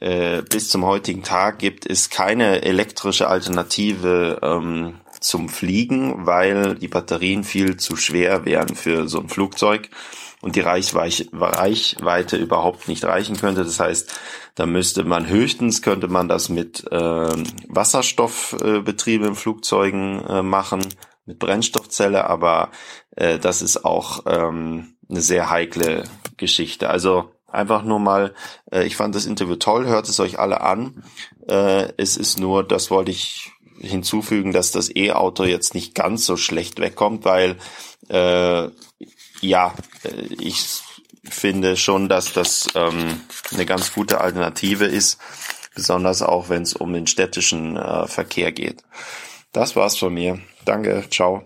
äh, 0.00 0.42
bis 0.42 0.68
zum 0.68 0.84
heutigen 0.84 1.22
Tag 1.22 1.58
gibt 1.58 1.84
es 1.84 2.10
keine 2.10 2.62
elektrische 2.62 3.28
Alternative 3.28 4.38
ähm, 4.42 5.00
zum 5.20 5.48
Fliegen, 5.48 6.26
weil 6.26 6.76
die 6.76 6.88
Batterien 6.88 7.42
viel 7.42 7.76
zu 7.76 7.96
schwer 7.96 8.44
wären 8.44 8.76
für 8.76 9.08
so 9.08 9.18
ein 9.20 9.28
Flugzeug 9.28 9.90
und 10.40 10.54
die 10.54 10.60
Reichweite 10.60 12.36
überhaupt 12.36 12.86
nicht 12.86 13.04
reichen 13.04 13.36
könnte. 13.36 13.64
Das 13.64 13.80
heißt, 13.80 14.20
da 14.54 14.66
müsste 14.66 15.04
man 15.04 15.28
höchstens 15.28 15.82
könnte 15.82 16.08
man 16.08 16.28
das 16.28 16.48
mit 16.48 16.84
äh, 16.92 17.32
wasserstoffbetriebenen 17.68 19.34
Flugzeugen 19.34 20.24
äh, 20.24 20.42
machen, 20.42 20.86
mit 21.28 21.38
Brennstoffzelle, 21.38 22.24
aber 22.24 22.70
äh, 23.14 23.38
das 23.38 23.62
ist 23.62 23.84
auch 23.84 24.24
ähm, 24.26 24.94
eine 25.08 25.20
sehr 25.20 25.50
heikle 25.50 26.04
Geschichte. 26.38 26.88
Also 26.88 27.30
einfach 27.46 27.82
nur 27.82 27.98
mal, 27.98 28.34
äh, 28.72 28.84
ich 28.84 28.96
fand 28.96 29.14
das 29.14 29.26
Interview 29.26 29.56
toll, 29.56 29.86
hört 29.86 30.08
es 30.08 30.18
euch 30.20 30.38
alle 30.38 30.62
an. 30.62 31.04
Äh, 31.46 31.92
es 31.98 32.16
ist 32.16 32.40
nur, 32.40 32.66
das 32.66 32.90
wollte 32.90 33.10
ich 33.10 33.52
hinzufügen, 33.78 34.52
dass 34.52 34.72
das 34.72 34.94
E-Auto 34.94 35.44
jetzt 35.44 35.74
nicht 35.74 35.94
ganz 35.94 36.24
so 36.24 36.36
schlecht 36.36 36.80
wegkommt, 36.80 37.24
weil 37.26 37.56
äh, 38.08 38.68
ja, 39.40 39.74
äh, 40.04 40.34
ich 40.40 40.64
finde 41.24 41.76
schon, 41.76 42.08
dass 42.08 42.32
das 42.32 42.68
ähm, 42.74 43.20
eine 43.52 43.66
ganz 43.66 43.92
gute 43.92 44.22
Alternative 44.22 44.86
ist, 44.86 45.18
besonders 45.74 46.22
auch 46.22 46.48
wenn 46.48 46.62
es 46.62 46.72
um 46.72 46.92
den 46.94 47.06
städtischen 47.06 47.76
äh, 47.76 48.06
Verkehr 48.06 48.50
geht. 48.50 48.82
Das 49.52 49.76
war's 49.76 49.96
von 49.96 50.14
mir. 50.14 50.40
Danke, 50.68 51.02
ciao. 51.08 51.44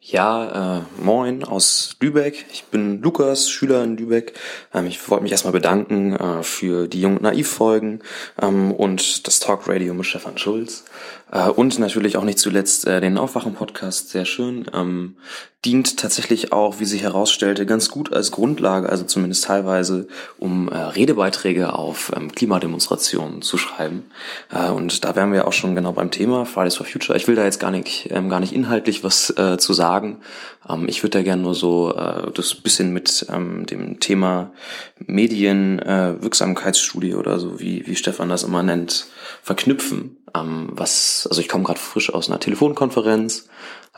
Ja, 0.00 0.78
äh, 0.78 0.82
moin 1.02 1.44
aus 1.44 1.98
Lübeck. 2.00 2.46
Ich 2.50 2.64
bin 2.64 3.02
Lukas, 3.02 3.50
Schüler 3.50 3.84
in 3.84 3.98
Lübeck. 3.98 4.32
Ähm, 4.72 4.86
ich 4.86 5.10
wollte 5.10 5.22
mich 5.22 5.32
erstmal 5.32 5.52
bedanken 5.52 6.16
äh, 6.16 6.42
für 6.42 6.88
die 6.88 7.02
Jung 7.02 7.20
Naiv 7.20 7.50
Folgen 7.50 8.00
ähm, 8.40 8.72
und 8.72 9.26
das 9.26 9.38
Talk 9.38 9.68
Radio 9.68 9.92
mit 9.92 10.06
Stefan 10.06 10.38
Schulz. 10.38 10.84
Äh, 11.30 11.48
und 11.48 11.78
natürlich 11.78 12.16
auch 12.16 12.24
nicht 12.24 12.38
zuletzt 12.38 12.86
äh, 12.86 13.00
den 13.00 13.18
Aufwachen-Podcast, 13.18 14.10
sehr 14.10 14.24
schön. 14.24 14.66
Ähm, 14.74 15.16
dient 15.64 15.98
tatsächlich 15.98 16.52
auch, 16.52 16.80
wie 16.80 16.86
sich 16.86 17.02
herausstellte, 17.02 17.66
ganz 17.66 17.90
gut 17.90 18.14
als 18.14 18.30
Grundlage, 18.30 18.88
also 18.88 19.04
zumindest 19.04 19.44
teilweise, 19.44 20.08
um 20.38 20.68
äh, 20.68 20.76
Redebeiträge 20.76 21.74
auf 21.74 22.12
ähm, 22.16 22.32
Klimademonstrationen 22.32 23.42
zu 23.42 23.58
schreiben. 23.58 24.04
Äh, 24.50 24.70
und 24.70 25.04
da 25.04 25.14
wären 25.16 25.32
wir 25.32 25.46
auch 25.46 25.52
schon 25.52 25.74
genau 25.74 25.92
beim 25.92 26.10
Thema 26.10 26.46
Fridays 26.46 26.76
for 26.76 26.86
Future. 26.86 27.14
Ich 27.16 27.28
will 27.28 27.36
da 27.36 27.44
jetzt 27.44 27.60
gar 27.60 27.70
nicht, 27.70 28.08
ähm, 28.10 28.30
gar 28.30 28.40
nicht 28.40 28.54
inhaltlich 28.54 29.04
was 29.04 29.28
äh, 29.36 29.58
zu 29.58 29.74
sagen. 29.74 30.20
Ähm, 30.68 30.88
ich 30.88 31.02
würde 31.02 31.18
da 31.18 31.22
gerne 31.22 31.42
nur 31.42 31.54
so 31.54 31.94
äh, 31.94 32.30
das 32.32 32.54
bisschen 32.54 32.94
mit 32.94 33.26
ähm, 33.30 33.66
dem 33.66 34.00
Thema 34.00 34.52
Medienwirksamkeitsstudie 34.98 37.10
äh, 37.10 37.14
oder 37.14 37.38
so, 37.38 37.60
wie, 37.60 37.86
wie 37.86 37.96
Stefan 37.96 38.30
das 38.30 38.44
immer 38.44 38.62
nennt, 38.62 39.08
verknüpfen 39.42 40.16
ähm, 40.34 40.68
was, 40.72 41.26
also 41.28 41.40
ich 41.40 41.48
komme 41.48 41.64
gerade 41.64 41.80
frisch 41.80 42.12
aus 42.12 42.28
einer 42.28 42.40
Telefonkonferenz 42.40 43.48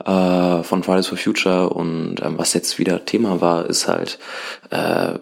äh, 0.05 0.63
von 0.63 0.83
Fridays 0.83 1.07
for 1.07 1.19
Future 1.19 1.71
und 1.71 2.17
ähm, 2.23 2.39
was 2.39 2.55
jetzt 2.55 2.79
wieder 2.79 3.05
Thema 3.05 3.41
war, 3.41 3.67
ist 3.67 3.89
halt 3.89 4.19
äh, 4.71 5.19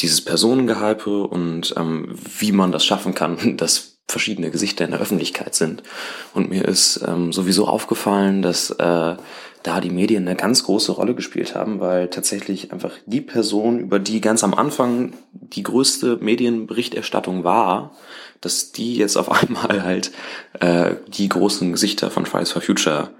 dieses 0.00 0.24
Personengehype 0.24 1.24
und 1.24 1.74
ähm, 1.76 2.14
wie 2.38 2.52
man 2.52 2.72
das 2.72 2.84
schaffen 2.84 3.14
kann, 3.14 3.56
dass 3.56 3.98
verschiedene 4.06 4.50
Gesichter 4.50 4.84
in 4.84 4.90
der 4.90 5.00
Öffentlichkeit 5.00 5.54
sind. 5.54 5.82
Und 6.34 6.50
mir 6.50 6.66
ist 6.66 7.02
ähm, 7.06 7.32
sowieso 7.32 7.66
aufgefallen, 7.66 8.42
dass 8.42 8.70
äh, 8.70 9.16
da 9.64 9.80
die 9.80 9.90
Medien 9.90 10.28
eine 10.28 10.36
ganz 10.36 10.64
große 10.64 10.92
Rolle 10.92 11.14
gespielt 11.14 11.54
haben, 11.54 11.80
weil 11.80 12.08
tatsächlich 12.08 12.70
einfach 12.70 12.92
die 13.06 13.22
Person, 13.22 13.80
über 13.80 13.98
die 13.98 14.20
ganz 14.20 14.44
am 14.44 14.52
Anfang 14.52 15.14
die 15.32 15.62
größte 15.62 16.18
Medienberichterstattung 16.18 17.44
war, 17.44 17.96
dass 18.44 18.72
die 18.72 18.96
jetzt 18.96 19.16
auf 19.16 19.30
einmal 19.42 19.82
halt 19.82 20.12
äh, 20.60 20.96
die 21.08 21.28
großen 21.28 21.72
Gesichter 21.72 22.10
von 22.10 22.26
Fridays 22.26 22.52
for 22.52 22.62
Future 22.62 23.10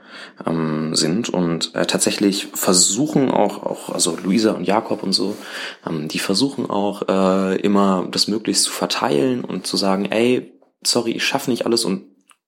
ähm, 0.46 0.94
sind 0.94 1.28
und 1.28 1.74
äh, 1.74 1.86
tatsächlich 1.86 2.48
versuchen 2.54 3.30
auch, 3.30 3.62
auch 3.62 3.88
also 3.90 4.16
Luisa 4.22 4.52
und 4.52 4.64
Jakob 4.64 5.02
und 5.02 5.12
so, 5.12 5.36
ähm, 5.86 6.08
die 6.08 6.18
versuchen 6.18 6.70
auch 6.70 7.08
äh, 7.08 7.56
immer 7.60 8.06
das 8.10 8.28
möglichst 8.28 8.64
zu 8.64 8.72
verteilen 8.72 9.44
und 9.44 9.66
zu 9.66 9.76
sagen, 9.76 10.06
ey, 10.06 10.52
sorry, 10.84 11.12
ich 11.12 11.24
schaffe 11.24 11.50
nicht 11.50 11.66
alles 11.66 11.84
und 11.84 12.02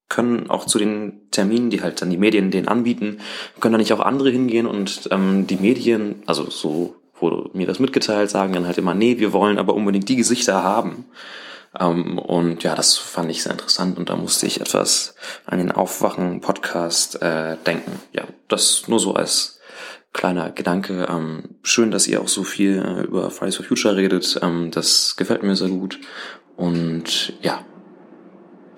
können 0.08 0.50
auch 0.50 0.66
zu 0.66 0.78
den 0.78 1.28
Terminen, 1.32 1.70
die 1.70 1.82
halt 1.82 2.00
dann 2.00 2.10
die 2.10 2.16
Medien 2.16 2.52
denen 2.52 2.68
anbieten, 2.68 3.18
können 3.60 3.72
da 3.72 3.78
nicht 3.78 3.92
auch 3.92 4.00
andere 4.00 4.30
hingehen 4.30 4.66
und 4.66 5.08
ähm, 5.10 5.46
die 5.46 5.56
Medien, 5.56 6.22
also 6.26 6.48
so 6.48 6.94
wurde 7.18 7.50
mir 7.54 7.66
das 7.66 7.80
mitgeteilt, 7.80 8.30
sagen 8.30 8.52
dann 8.52 8.66
halt 8.66 8.78
immer, 8.78 8.94
nee, 8.94 9.18
wir 9.18 9.32
wollen 9.32 9.58
aber 9.58 9.74
unbedingt 9.74 10.08
die 10.08 10.16
Gesichter 10.16 10.62
haben. 10.62 11.06
Ähm, 11.78 12.18
und 12.18 12.62
ja, 12.62 12.74
das 12.74 12.96
fand 12.96 13.30
ich 13.30 13.42
sehr 13.42 13.52
interessant 13.52 13.98
und 13.98 14.08
da 14.08 14.16
musste 14.16 14.46
ich 14.46 14.60
etwas 14.60 15.14
an 15.44 15.58
den 15.58 15.72
Aufwachen-Podcast 15.72 17.22
äh, 17.22 17.56
denken. 17.66 18.00
Ja, 18.12 18.24
das 18.48 18.88
nur 18.88 19.00
so 19.00 19.14
als 19.14 19.60
kleiner 20.12 20.50
Gedanke. 20.50 21.06
Ähm, 21.10 21.56
schön, 21.62 21.90
dass 21.90 22.08
ihr 22.08 22.20
auch 22.20 22.28
so 22.28 22.42
viel 22.42 22.82
äh, 22.82 23.02
über 23.02 23.30
Fridays 23.30 23.56
for 23.56 23.66
Future 23.66 23.96
redet. 23.96 24.38
Ähm, 24.42 24.70
das 24.70 25.16
gefällt 25.16 25.42
mir 25.42 25.56
sehr 25.56 25.68
gut. 25.68 26.00
Und 26.56 27.34
ja, 27.42 27.64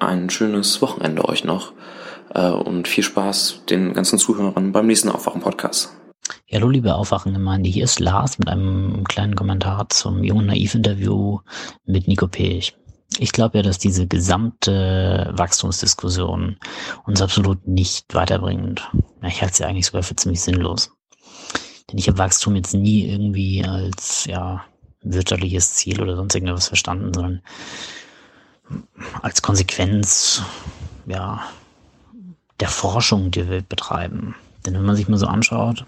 ein 0.01 0.31
schönes 0.31 0.83
Wochenende 0.83 1.29
euch 1.29 1.45
noch 1.45 1.73
äh, 2.35 2.49
und 2.49 2.89
viel 2.89 3.05
Spaß 3.05 3.63
den 3.69 3.93
ganzen 3.93 4.19
Zuhörern 4.19 4.73
beim 4.73 4.87
nächsten 4.87 5.09
Aufwachen-Podcast. 5.09 5.95
Hallo 6.53 6.69
liebe 6.69 6.95
Aufwachengemeinde, 6.95 7.69
hier 7.69 7.85
ist 7.85 8.01
Lars 8.01 8.39
mit 8.39 8.49
einem 8.49 9.05
kleinen 9.05 9.35
Kommentar 9.35 9.89
zum 9.91 10.25
jungen 10.25 10.47
Naiv-Interview 10.47 11.41
mit 11.85 12.09
Nico 12.09 12.27
Pech. 12.27 12.75
Ich 13.17 13.33
glaube 13.33 13.58
ja, 13.58 13.62
dass 13.62 13.78
diese 13.78 14.07
gesamte 14.07 15.33
Wachstumsdiskussion 15.35 16.58
uns 17.07 17.23
absolut 17.23 17.67
nicht 17.67 18.15
weiterbringt. 18.15 18.89
Ich 19.23 19.41
halte 19.41 19.57
sie 19.57 19.65
eigentlich 19.65 19.87
sogar 19.87 20.03
für 20.03 20.15
ziemlich 20.15 20.42
sinnlos. 20.42 20.92
Denn 21.91 21.99
ich 21.99 22.07
habe 22.07 22.19
Wachstum 22.19 22.55
jetzt 22.55 22.74
nie 22.74 23.07
irgendwie 23.07 23.65
als 23.65 24.26
ja 24.26 24.65
wirtschaftliches 25.03 25.74
Ziel 25.74 26.03
oder 26.03 26.17
sonst 26.17 26.35
irgendwas 26.35 26.69
verstanden, 26.69 27.15
sondern 27.15 27.42
als 29.23 29.41
Konsequenz 29.41 30.42
ja 31.07 31.42
der 32.60 32.69
Forschung, 32.69 33.31
die 33.31 33.49
wir 33.49 33.62
betreiben. 33.62 34.35
Denn 34.67 34.74
wenn 34.74 34.85
man 34.85 34.97
sich 34.97 35.08
mal 35.08 35.17
so 35.17 35.26
anschaut, 35.26 35.87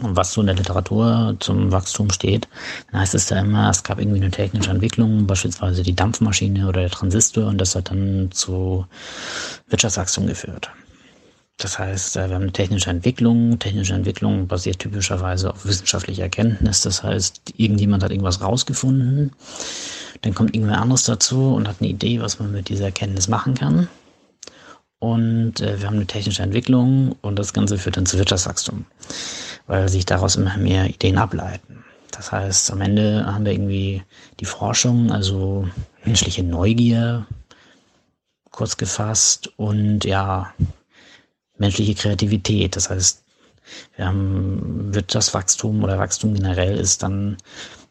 was 0.00 0.32
so 0.32 0.40
in 0.40 0.46
der 0.48 0.56
Literatur 0.56 1.36
zum 1.40 1.72
Wachstum 1.72 2.10
steht, 2.10 2.48
dann 2.90 3.00
heißt 3.00 3.14
es 3.14 3.28
ja 3.30 3.40
immer, 3.40 3.70
es 3.70 3.82
gab 3.82 3.98
irgendwie 3.98 4.20
eine 4.20 4.30
technische 4.30 4.70
Entwicklung, 4.70 5.26
beispielsweise 5.26 5.82
die 5.82 5.94
Dampfmaschine 5.94 6.68
oder 6.68 6.82
der 6.82 6.90
Transistor, 6.90 7.46
und 7.46 7.58
das 7.58 7.74
hat 7.74 7.90
dann 7.90 8.30
zu 8.32 8.86
Wirtschaftswachstum 9.68 10.26
geführt. 10.26 10.70
Das 11.58 11.78
heißt, 11.78 12.16
äh, 12.16 12.28
wir 12.28 12.34
haben 12.34 12.42
eine 12.42 12.52
technische 12.52 12.90
Entwicklung. 12.90 13.58
Technische 13.58 13.94
Entwicklung 13.94 14.48
basiert 14.48 14.78
typischerweise 14.78 15.50
auf 15.50 15.64
wissenschaftlicher 15.64 16.24
Erkenntnis. 16.24 16.80
Das 16.80 17.02
heißt, 17.02 17.54
irgendjemand 17.56 18.02
hat 18.02 18.10
irgendwas 18.10 18.40
rausgefunden, 18.40 19.32
dann 20.22 20.34
kommt 20.34 20.54
irgendwer 20.54 20.80
anderes 20.80 21.04
dazu 21.04 21.54
und 21.54 21.68
hat 21.68 21.76
eine 21.80 21.90
Idee, 21.90 22.20
was 22.20 22.38
man 22.38 22.52
mit 22.52 22.68
dieser 22.68 22.86
Erkenntnis 22.86 23.28
machen 23.28 23.54
kann. 23.54 23.88
Und 24.98 25.60
äh, 25.60 25.80
wir 25.80 25.86
haben 25.86 25.96
eine 25.96 26.06
technische 26.06 26.42
Entwicklung 26.42 27.16
und 27.22 27.38
das 27.38 27.52
Ganze 27.52 27.76
führt 27.76 27.96
dann 27.96 28.06
zu 28.06 28.18
Wirtschaftswachstum 28.18 28.84
weil 29.72 29.88
sich 29.88 30.04
daraus 30.04 30.36
immer 30.36 30.58
mehr 30.58 30.84
Ideen 30.90 31.16
ableiten. 31.16 31.82
Das 32.10 32.30
heißt, 32.30 32.70
am 32.72 32.82
Ende 32.82 33.24
haben 33.24 33.46
wir 33.46 33.52
irgendwie 33.52 34.02
die 34.38 34.44
Forschung, 34.44 35.10
also 35.10 35.66
menschliche 36.04 36.42
Neugier, 36.42 37.26
kurz 38.50 38.76
gefasst, 38.76 39.50
und 39.56 40.04
ja, 40.04 40.52
menschliche 41.56 41.94
Kreativität. 41.94 42.76
Das 42.76 42.90
heißt, 42.90 43.24
wir 43.96 44.08
haben 44.08 44.92
Wirtschaftswachstum 44.94 45.82
oder 45.82 45.98
Wachstum 45.98 46.34
generell 46.34 46.76
ist 46.76 47.02
dann 47.02 47.38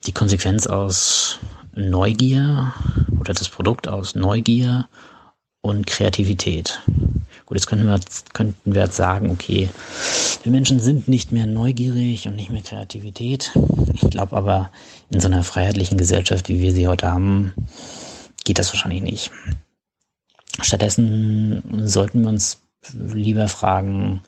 die 0.05 0.11
Konsequenz 0.11 0.67
aus 0.67 1.39
Neugier 1.73 2.75
oder 3.19 3.33
das 3.33 3.49
Produkt 3.49 3.87
aus 3.87 4.13
Neugier 4.13 4.87
und 5.61 5.87
Kreativität. 5.87 6.79
Gut, 7.51 7.57
jetzt 7.57 7.67
könnten 7.67 7.85
wir, 7.85 7.99
könnten 8.31 8.73
wir 8.73 8.83
jetzt 8.83 8.95
sagen, 8.95 9.29
okay, 9.29 9.67
wir 10.43 10.51
Menschen 10.53 10.79
sind 10.79 11.09
nicht 11.09 11.33
mehr 11.33 11.45
neugierig 11.45 12.25
und 12.25 12.37
nicht 12.37 12.49
mehr 12.49 12.61
Kreativität. 12.61 13.51
Ich 13.93 14.09
glaube 14.09 14.37
aber, 14.37 14.71
in 15.09 15.19
so 15.19 15.27
einer 15.27 15.43
freiheitlichen 15.43 15.97
Gesellschaft, 15.97 16.47
wie 16.47 16.61
wir 16.61 16.71
sie 16.71 16.87
heute 16.87 17.11
haben, 17.11 17.53
geht 18.45 18.57
das 18.57 18.71
wahrscheinlich 18.71 19.01
nicht. 19.01 19.31
Stattdessen 20.61 21.61
sollten 21.89 22.21
wir 22.21 22.29
uns 22.29 22.61
lieber 22.93 23.49
fragen, 23.49 24.21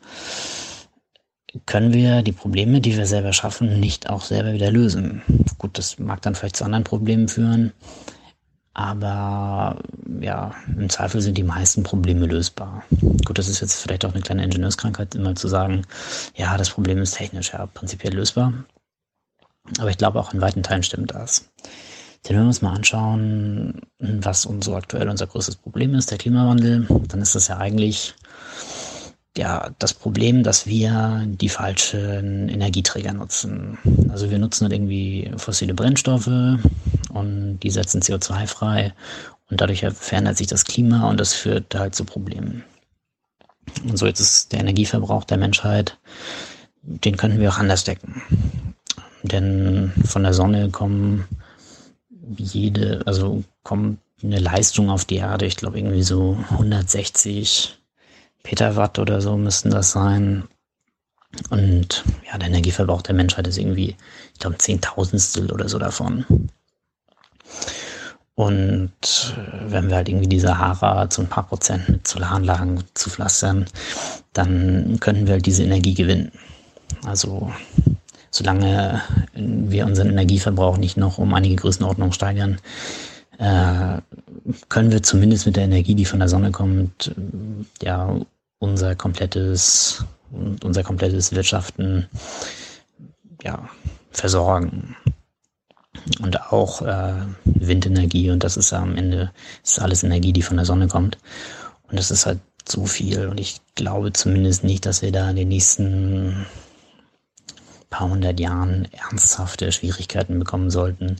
können 1.65 1.93
wir 1.93 2.23
die 2.23 2.33
Probleme, 2.33 2.81
die 2.81 2.97
wir 2.97 3.05
selber 3.05 3.31
schaffen, 3.31 3.79
nicht 3.79 4.09
auch 4.09 4.25
selber 4.25 4.51
wieder 4.51 4.69
lösen? 4.69 5.21
Gut, 5.59 5.77
das 5.77 5.97
mag 5.97 6.21
dann 6.23 6.35
vielleicht 6.35 6.57
zu 6.57 6.65
anderen 6.65 6.83
Problemen 6.83 7.29
führen, 7.29 7.71
aber 8.73 9.77
ja, 10.19 10.55
im 10.67 10.89
Zweifel 10.89 11.21
sind 11.21 11.37
die 11.37 11.43
meisten 11.43 11.83
Probleme 11.83 12.25
lösbar. 12.25 12.83
Gut, 13.25 13.37
das 13.37 13.47
ist 13.47 13.61
jetzt 13.61 13.81
vielleicht 13.81 14.03
auch 14.05 14.13
eine 14.13 14.21
kleine 14.21 14.43
Ingenieurskrankheit, 14.43 15.13
immer 15.15 15.35
zu 15.35 15.47
sagen, 15.47 15.83
ja, 16.35 16.57
das 16.57 16.71
Problem 16.71 16.97
ist 16.99 17.15
technisch, 17.15 17.53
ja, 17.53 17.67
prinzipiell 17.67 18.15
lösbar. 18.15 18.53
Aber 19.79 19.89
ich 19.89 19.97
glaube, 19.97 20.19
auch 20.19 20.33
in 20.33 20.41
weiten 20.41 20.63
Teilen 20.63 20.83
stimmt 20.83 21.11
das. 21.13 21.49
Denn 22.23 22.35
wenn 22.35 22.43
wir 22.43 22.47
uns 22.47 22.61
mal 22.61 22.73
anschauen, 22.73 23.81
was 23.99 24.43
so 24.43 24.75
aktuell 24.75 25.09
unser 25.09 25.27
größtes 25.27 25.57
Problem 25.57 25.93
ist, 25.93 26.09
der 26.09 26.17
Klimawandel, 26.17 26.87
dann 27.07 27.21
ist 27.21 27.35
das 27.35 27.49
ja 27.49 27.57
eigentlich 27.57 28.15
ja, 29.37 29.71
das 29.79 29.93
Problem, 29.93 30.43
dass 30.43 30.67
wir 30.67 31.23
die 31.25 31.49
falschen 31.49 32.49
Energieträger 32.49 33.13
nutzen. 33.13 33.77
Also 34.09 34.29
wir 34.29 34.37
nutzen 34.37 34.65
halt 34.65 34.73
irgendwie 34.73 35.31
fossile 35.37 35.73
Brennstoffe 35.73 36.59
und 37.09 37.59
die 37.59 37.69
setzen 37.71 38.01
CO2 38.01 38.47
frei 38.47 38.93
und 39.49 39.59
dadurch 39.59 39.85
verändert 39.93 40.37
sich 40.37 40.47
das 40.47 40.65
Klima 40.65 41.09
und 41.09 41.19
das 41.19 41.33
führt 41.33 41.73
halt 41.73 41.95
zu 41.95 42.05
Problemen. 42.05 42.63
Und 43.83 43.97
so 43.97 44.05
jetzt 44.05 44.19
ist 44.19 44.51
der 44.51 44.59
Energieverbrauch 44.59 45.23
der 45.23 45.37
Menschheit, 45.37 45.97
den 46.83 47.17
könnten 47.17 47.39
wir 47.39 47.49
auch 47.49 47.57
anders 47.57 47.85
decken. 47.85 48.21
Denn 49.23 49.93
von 50.05 50.23
der 50.23 50.33
Sonne 50.33 50.69
kommen 50.69 51.25
jede, 52.37 53.01
also 53.05 53.43
kommt 53.63 53.99
eine 54.21 54.39
Leistung 54.39 54.89
auf 54.89 55.05
die 55.05 55.17
Erde, 55.17 55.45
ich 55.45 55.55
glaube 55.55 55.79
irgendwie 55.79 56.03
so 56.03 56.37
160 56.51 57.79
Petawatt 58.43 58.99
oder 58.99 59.21
so 59.21 59.37
müssten 59.37 59.71
das 59.71 59.91
sein. 59.91 60.43
Und 61.49 62.03
ja, 62.29 62.37
der 62.37 62.49
Energieverbrauch 62.49 63.01
der 63.01 63.15
Menschheit 63.15 63.47
ist 63.47 63.57
irgendwie, 63.57 63.95
ich 64.33 64.39
glaube, 64.39 64.57
Zehntausendstel 64.57 65.51
oder 65.51 65.67
so 65.67 65.79
davon. 65.79 66.25
Und 68.35 68.91
äh, 69.37 69.71
wenn 69.71 69.89
wir 69.89 69.95
halt 69.95 70.09
irgendwie 70.09 70.27
die 70.27 70.39
Sahara 70.39 71.09
zu 71.09 71.21
ein 71.21 71.29
paar 71.29 71.47
Prozent 71.47 71.87
mit 71.89 72.07
Solaranlagen 72.07 72.83
zu 72.93 73.09
pflastern, 73.09 73.65
dann 74.33 74.99
können 74.99 75.27
wir 75.27 75.33
halt 75.33 75.45
diese 75.45 75.63
Energie 75.63 75.93
gewinnen. 75.93 76.31
Also 77.05 77.51
solange 78.31 79.01
wir 79.33 79.85
unseren 79.85 80.09
Energieverbrauch 80.09 80.77
nicht 80.77 80.97
noch 80.97 81.19
um 81.19 81.33
einige 81.33 81.55
Größenordnungen 81.55 82.13
steigern, 82.13 82.59
äh, 83.37 84.01
können 84.69 84.91
wir 84.91 85.03
zumindest 85.03 85.45
mit 85.45 85.55
der 85.55 85.65
Energie, 85.65 85.95
die 85.95 86.05
von 86.05 86.19
der 86.19 86.29
Sonne 86.29 86.51
kommt, 86.51 87.13
ja, 87.81 88.15
unser 88.63 88.95
komplettes, 88.95 90.05
unser 90.31 90.83
komplettes 90.83 91.33
Wirtschaften 91.33 92.07
ja, 93.43 93.69
versorgen. 94.11 94.95
Und 96.21 96.51
auch 96.51 96.81
äh, 96.81 97.13
Windenergie 97.43 98.31
und 98.31 98.43
das 98.43 98.57
ist 98.57 98.73
am 98.73 98.95
Ende 98.95 99.31
ist 99.63 99.79
alles 99.79 100.03
Energie, 100.03 100.33
die 100.33 100.41
von 100.41 100.57
der 100.57 100.65
Sonne 100.65 100.87
kommt. 100.87 101.17
Und 101.89 101.99
das 101.99 102.09
ist 102.09 102.25
halt 102.25 102.39
so 102.67 102.85
viel. 102.85 103.27
Und 103.27 103.39
ich 103.39 103.61
glaube 103.75 104.13
zumindest 104.13 104.63
nicht, 104.63 104.85
dass 104.85 105.01
wir 105.01 105.11
da 105.11 105.29
in 105.29 105.35
den 105.35 105.49
nächsten 105.49 106.45
paar 107.89 108.09
hundert 108.09 108.39
Jahren 108.39 108.87
ernsthafte 108.91 109.71
Schwierigkeiten 109.71 110.39
bekommen 110.39 110.71
sollten, 110.71 111.17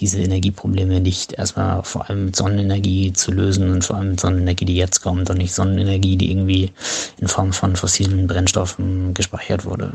diese 0.00 0.20
Energieprobleme 0.20 1.00
nicht 1.00 1.32
erstmal 1.32 1.82
vor 1.82 2.08
allem 2.08 2.26
mit 2.26 2.36
Sonnenenergie 2.36 3.12
zu 3.12 3.32
lösen 3.32 3.70
und 3.70 3.84
vor 3.84 3.96
allem 3.96 4.10
mit 4.10 4.20
Sonnenenergie, 4.20 4.64
die 4.64 4.76
jetzt 4.76 5.02
kommt 5.02 5.28
und 5.28 5.38
nicht 5.38 5.54
Sonnenenergie, 5.54 6.16
die 6.16 6.30
irgendwie 6.30 6.72
in 7.18 7.28
Form 7.28 7.52
von 7.52 7.74
fossilen 7.74 8.26
Brennstoffen 8.26 9.14
gespeichert 9.14 9.64
wurde. 9.64 9.92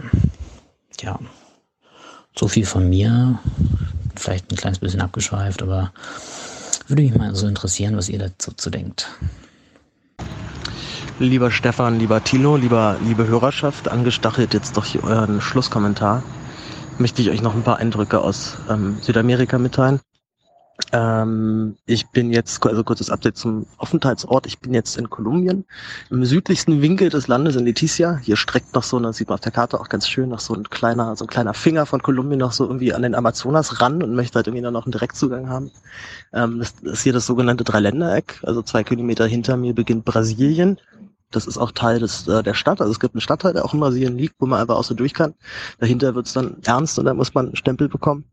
Ja, 1.01 1.19
so 2.35 2.47
viel 2.47 2.65
von 2.65 2.89
mir. 2.89 3.39
Vielleicht 4.15 4.51
ein 4.51 4.57
kleines 4.57 4.79
bisschen 4.79 5.01
abgeschweift, 5.01 5.63
aber 5.63 5.91
würde 6.87 7.01
mich 7.01 7.15
mal 7.15 7.33
so 7.35 7.47
interessieren, 7.47 7.95
was 7.95 8.09
ihr 8.09 8.19
dazu 8.19 8.51
zu 8.51 8.69
denkt. 8.69 9.07
Lieber 11.19 11.51
Stefan, 11.51 11.99
lieber 11.99 12.23
Tilo, 12.23 12.57
lieber, 12.57 12.97
liebe 13.05 13.25
Hörerschaft, 13.27 13.87
angestachelt 13.87 14.53
jetzt 14.53 14.75
durch 14.75 15.01
euren 15.03 15.41
Schlusskommentar, 15.41 16.23
möchte 16.99 17.21
ich 17.21 17.29
euch 17.29 17.41
noch 17.41 17.55
ein 17.55 17.63
paar 17.63 17.77
Eindrücke 17.77 18.21
aus 18.21 18.55
ähm, 18.69 18.97
Südamerika 19.01 19.57
mitteilen. 19.57 19.99
Ähm, 20.91 21.75
ich 21.85 22.07
bin 22.09 22.31
jetzt, 22.31 22.65
also 22.65 22.83
kurzes 22.83 23.09
Update 23.09 23.37
zum 23.37 23.67
Aufenthaltsort. 23.77 24.47
Ich 24.47 24.59
bin 24.59 24.73
jetzt 24.73 24.97
in 24.97 25.09
Kolumbien, 25.09 25.65
im 26.09 26.25
südlichsten 26.25 26.81
Winkel 26.81 27.09
des 27.09 27.27
Landes 27.27 27.55
in 27.55 27.65
Leticia. 27.65 28.17
Hier 28.17 28.37
streckt 28.37 28.73
noch 28.73 28.83
so, 28.83 28.99
das 28.99 29.17
sieht 29.17 29.29
man 29.29 29.35
auf 29.35 29.41
der 29.41 29.51
Karte 29.51 29.79
auch 29.79 29.89
ganz 29.89 30.07
schön, 30.07 30.29
noch 30.29 30.39
so 30.39 30.55
ein 30.55 30.69
kleiner, 30.69 31.15
so 31.15 31.25
ein 31.25 31.27
kleiner 31.27 31.53
Finger 31.53 31.85
von 31.85 32.01
Kolumbien 32.01 32.39
noch 32.39 32.53
so 32.53 32.65
irgendwie 32.65 32.93
an 32.93 33.03
den 33.03 33.13
Amazonas 33.13 33.81
ran 33.81 34.01
und 34.01 34.15
möchte 34.15 34.35
halt 34.35 34.47
irgendwie 34.47 34.63
noch 34.63 34.85
einen 34.85 34.91
Direktzugang 34.91 35.47
haben. 35.47 35.71
Ähm, 36.33 36.59
das, 36.59 36.75
das 36.81 36.93
ist 36.93 37.03
hier 37.03 37.13
das 37.13 37.27
sogenannte 37.27 37.63
Dreiländereck. 37.63 38.39
Also 38.43 38.63
zwei 38.63 38.83
Kilometer 38.83 39.27
hinter 39.27 39.57
mir 39.57 39.75
beginnt 39.75 40.05
Brasilien. 40.05 40.79
Das 41.35 41.47
ist 41.47 41.57
auch 41.57 41.71
Teil 41.71 41.99
des, 41.99 42.27
äh, 42.27 42.43
der 42.43 42.53
Stadt. 42.53 42.81
Also 42.81 42.91
es 42.91 42.99
gibt 42.99 43.15
einen 43.15 43.21
Stadtteil, 43.21 43.53
der 43.53 43.65
auch 43.65 43.73
in 43.73 43.79
Brasilien 43.79 44.17
liegt, 44.17 44.35
wo 44.39 44.45
man 44.45 44.61
einfach 44.61 44.75
auch 44.75 44.83
so 44.83 44.93
durch 44.93 45.13
kann. 45.13 45.33
Dahinter 45.79 46.15
wird 46.15 46.27
es 46.27 46.33
dann 46.33 46.57
ernst 46.63 46.97
und 46.99 47.05
da 47.05 47.13
muss 47.13 47.33
man 47.33 47.47
einen 47.47 47.55
Stempel 47.55 47.89
bekommen. 47.89 48.25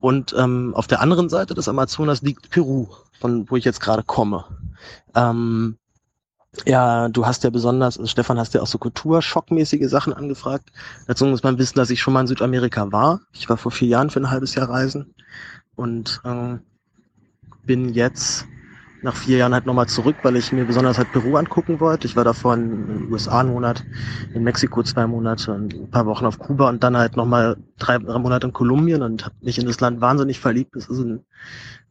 Und 0.00 0.34
ähm, 0.38 0.74
auf 0.74 0.86
der 0.86 1.00
anderen 1.00 1.28
Seite 1.28 1.54
des 1.54 1.68
Amazonas 1.68 2.22
liegt 2.22 2.50
Peru, 2.50 2.88
von 3.20 3.50
wo 3.50 3.56
ich 3.56 3.64
jetzt 3.64 3.80
gerade 3.80 4.02
komme. 4.02 4.44
Ähm, 5.14 5.76
ja, 6.66 7.08
du 7.08 7.26
hast 7.26 7.44
ja 7.44 7.50
besonders, 7.50 7.98
also 7.98 8.08
Stefan, 8.08 8.38
hast 8.38 8.54
ja 8.54 8.62
auch 8.62 8.66
so 8.66 8.78
kulturschockmäßige 8.78 9.88
Sachen 9.88 10.12
angefragt. 10.12 10.70
Dazu 11.06 11.26
muss 11.26 11.42
man 11.42 11.58
wissen, 11.58 11.76
dass 11.76 11.90
ich 11.90 12.00
schon 12.00 12.14
mal 12.14 12.22
in 12.22 12.26
Südamerika 12.26 12.90
war. 12.90 13.20
Ich 13.32 13.48
war 13.48 13.56
vor 13.56 13.72
vier 13.72 13.88
Jahren 13.88 14.10
für 14.10 14.20
ein 14.20 14.30
halbes 14.30 14.54
Jahr 14.54 14.68
reisen 14.68 15.14
und 15.76 16.20
äh, 16.24 16.56
bin 17.64 17.90
jetzt 17.90 18.46
nach 19.02 19.16
vier 19.16 19.38
Jahren 19.38 19.54
halt 19.54 19.66
nochmal 19.66 19.86
zurück, 19.86 20.16
weil 20.22 20.36
ich 20.36 20.52
mir 20.52 20.64
besonders 20.64 20.98
halt 20.98 21.12
Peru 21.12 21.36
angucken 21.36 21.80
wollte. 21.80 22.06
Ich 22.06 22.16
war 22.16 22.24
davor 22.24 22.54
in 22.54 22.86
den 22.86 23.12
USA 23.12 23.40
einen 23.40 23.52
Monat, 23.52 23.84
in 24.34 24.42
Mexiko 24.42 24.82
zwei 24.82 25.06
Monate 25.06 25.52
und 25.52 25.74
ein 25.74 25.90
paar 25.90 26.06
Wochen 26.06 26.26
auf 26.26 26.38
Kuba 26.38 26.68
und 26.68 26.82
dann 26.82 26.96
halt 26.96 27.16
nochmal 27.16 27.56
drei, 27.78 27.98
drei 27.98 28.18
Monate 28.18 28.48
in 28.48 28.52
Kolumbien 28.52 29.02
und 29.02 29.24
habe 29.24 29.34
mich 29.40 29.58
in 29.58 29.66
das 29.66 29.80
Land 29.80 30.00
wahnsinnig 30.00 30.40
verliebt. 30.40 30.74
Es 30.76 30.88
ist 30.88 30.98
ein, 30.98 31.24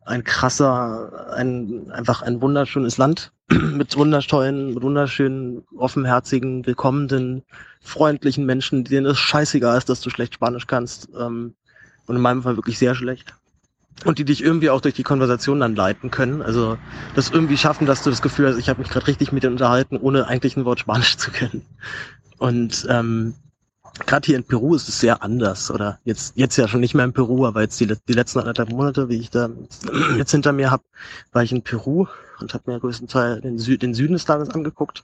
ein 0.05 0.23
krasser, 0.23 1.33
ein, 1.33 1.91
einfach 1.91 2.21
ein 2.21 2.41
wunderschönes 2.41 2.97
Land 2.97 3.31
mit 3.49 3.95
mit 3.97 3.97
wunderschönen, 3.97 5.63
offenherzigen, 5.77 6.65
willkommenen, 6.65 7.43
freundlichen 7.79 8.45
Menschen, 8.45 8.83
denen 8.83 9.05
es 9.05 9.17
scheißegal 9.17 9.77
ist, 9.77 9.87
dass 9.89 10.01
du 10.01 10.09
schlecht 10.09 10.33
Spanisch 10.33 10.67
kannst. 10.67 11.09
Ähm, 11.17 11.55
und 12.05 12.15
in 12.15 12.21
meinem 12.21 12.43
Fall 12.43 12.57
wirklich 12.57 12.77
sehr 12.79 12.95
schlecht 12.95 13.33
und 14.05 14.19
die 14.19 14.25
dich 14.25 14.43
irgendwie 14.43 14.69
auch 14.69 14.81
durch 14.81 14.93
die 14.93 15.03
Konversation 15.03 15.59
dann 15.59 15.75
leiten 15.75 16.11
können. 16.11 16.41
Also 16.41 16.77
das 17.15 17.29
irgendwie 17.29 17.57
schaffen, 17.57 17.87
dass 17.87 18.03
du 18.03 18.09
das 18.09 18.21
Gefühl 18.21 18.47
hast, 18.47 18.57
ich 18.57 18.69
habe 18.69 18.79
mich 18.81 18.89
gerade 18.89 19.07
richtig 19.07 19.31
mit 19.31 19.43
denen 19.43 19.53
unterhalten, 19.53 19.97
ohne 19.97 20.27
eigentlich 20.27 20.55
ein 20.55 20.65
Wort 20.65 20.79
Spanisch 20.79 21.17
zu 21.17 21.31
können. 21.31 21.65
Und 22.37 22.85
ähm, 22.89 23.33
gerade 24.05 24.25
hier 24.25 24.35
in 24.35 24.43
Peru 24.43 24.75
ist 24.75 24.87
es 24.87 24.99
sehr 24.99 25.23
anders. 25.23 25.71
Oder 25.71 25.99
jetzt 26.03 26.33
jetzt 26.35 26.57
ja 26.57 26.67
schon 26.67 26.81
nicht 26.81 26.93
mehr 26.93 27.05
in 27.05 27.13
Peru, 27.13 27.45
aber 27.45 27.61
jetzt 27.61 27.79
die, 27.79 27.87
die 27.87 28.13
letzten 28.13 28.39
anderthalb 28.39 28.69
Monate, 28.69 29.09
wie 29.09 29.17
ich 29.17 29.29
da 29.29 29.49
jetzt 30.17 30.31
hinter 30.31 30.53
mir 30.53 30.71
habe, 30.71 30.83
war 31.31 31.43
ich 31.43 31.51
in 31.51 31.63
Peru 31.63 32.05
und 32.39 32.53
habe 32.53 32.71
mir 32.71 32.79
größtenteils 32.79 33.41
den, 33.41 33.57
Sü 33.57 33.77
den 33.77 33.95
Süden 33.95 34.13
des 34.13 34.27
Landes 34.27 34.49
angeguckt. 34.49 35.03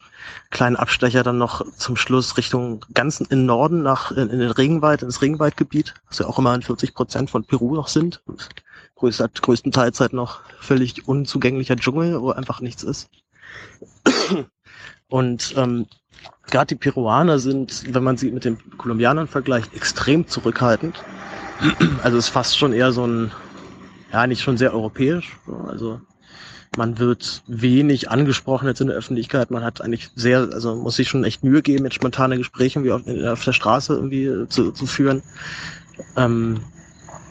Kleinen 0.51 0.75
Abstecher 0.75 1.23
dann 1.23 1.37
noch 1.37 1.65
zum 1.77 1.95
Schluss 1.95 2.37
Richtung 2.37 2.85
ganzen 2.93 3.25
in 3.25 3.45
Norden 3.45 3.81
nach 3.81 4.11
in, 4.11 4.29
in 4.29 4.39
den 4.39 4.51
Regenwald, 4.51 5.01
ins 5.01 5.21
Regenwaldgebiet, 5.21 5.95
was 6.09 6.19
ja 6.19 6.27
auch 6.27 6.37
immer 6.37 6.59
40 6.61 6.93
Prozent 6.93 7.31
von 7.31 7.43
Peru 7.43 7.73
noch 7.73 7.87
sind. 7.87 8.21
Und 8.95 8.99
größter, 8.99 9.29
größtenteils 9.29 9.99
halt 9.99 10.13
noch 10.13 10.41
völlig 10.59 11.07
unzugänglicher 11.07 11.75
Dschungel, 11.75 12.21
wo 12.21 12.31
einfach 12.31 12.61
nichts 12.61 12.83
ist. 12.83 13.09
Und 15.09 15.53
ähm, 15.57 15.87
gerade 16.49 16.67
die 16.67 16.75
Peruaner 16.75 17.39
sind, 17.39 17.93
wenn 17.93 18.03
man 18.03 18.17
sie 18.17 18.31
mit 18.31 18.45
den 18.45 18.57
Kolumbianern 18.77 19.27
vergleicht, 19.27 19.73
extrem 19.73 20.27
zurückhaltend. 20.27 21.03
Also 22.03 22.17
ist 22.17 22.29
fast 22.29 22.57
schon 22.57 22.73
eher 22.73 22.91
so 22.91 23.05
ein, 23.05 23.31
ja, 24.11 24.27
nicht 24.27 24.41
schon 24.41 24.57
sehr 24.57 24.73
europäisch. 24.73 25.37
Also 25.67 26.01
man 26.75 26.97
wird 26.97 27.43
wenig 27.47 28.09
angesprochen 28.09 28.67
jetzt 28.67 28.81
in 28.81 28.87
der 28.87 28.97
Öffentlichkeit. 28.97 29.51
Man 29.51 29.63
hat 29.63 29.81
eigentlich 29.81 30.09
sehr, 30.15 30.49
also 30.51 30.75
muss 30.75 30.95
sich 30.95 31.07
schon 31.07 31.23
echt 31.23 31.43
Mühe 31.43 31.61
geben, 31.61 31.83
mit 31.83 31.93
spontane 31.93 32.37
Gespräche 32.37 32.83
wie 32.83 32.91
auf, 32.91 33.01
auf 33.07 33.43
der 33.43 33.53
Straße 33.53 33.93
irgendwie 33.93 34.47
zu, 34.49 34.71
zu 34.71 34.85
führen. 34.85 35.21
Ähm, 36.17 36.61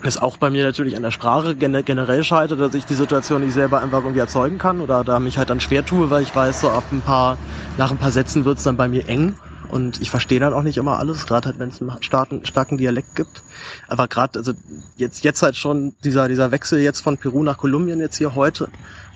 ist 0.03 0.21
auch 0.21 0.37
bei 0.37 0.51
mir 0.51 0.65
natürlich 0.65 0.97
an 0.97 1.03
der 1.03 1.11
Sprache 1.13 1.57
generell 1.57 2.25
scheitert, 2.25 2.61
dass 2.61 2.75
ich 2.75 2.87
die 2.87 2.95
Situation 2.95 3.41
nicht 3.41 3.53
selber 3.53 3.81
einfach 3.81 4.01
irgendwie 4.01 4.21
erzeugen 4.21 4.59
kann 4.59 4.81
oder 4.81 5.05
da 5.05 5.21
mich 5.21 5.39
halt 5.39 5.51
dann 5.51 5.61
schwer 5.61 5.85
tue, 5.85 6.11
weil 6.11 6.23
ich 6.23 6.35
weiß, 6.35 6.61
so 6.61 6.71
ab 6.71 6.91
ein 6.93 7.03
paar, 7.03 7.39
nach 7.77 7.91
ein 7.91 7.99
paar 7.99 8.13
Sätzen 8.13 8.45
wird 8.45 8.59
es 8.59 8.65
dann 8.65 8.77
bei 8.77 8.89
mir 8.89 9.09
eng 9.09 9.37
und 9.69 10.01
ich 10.01 10.11
verstehe 10.11 10.41
dann 10.41 10.55
auch 10.55 10.63
nicht 10.63 10.77
immer 10.77 10.99
alles, 10.99 11.27
gerade 11.27 11.47
halt, 11.47 11.59
wenn 11.59 11.69
es 11.71 11.81
einen 11.81 12.03
starken, 12.03 12.45
starken 12.45 12.79
Dialekt 12.79 13.15
gibt. 13.15 13.45
Aber 13.87 14.09
gerade, 14.09 14.39
also 14.39 14.53
jetzt, 14.97 15.25
jetzt 15.25 15.43
halt 15.43 15.57
schon 15.57 15.95
dieser, 16.05 16.29
dieser 16.29 16.51
Wechsel 16.51 16.81
jetzt 16.81 17.01
von 17.01 17.19
Peru 17.19 17.43
nach 17.43 17.59
Kolumbien 17.59 18.01
jetzt 18.01 18.17
hier 18.17 18.35
heute, 18.35 18.73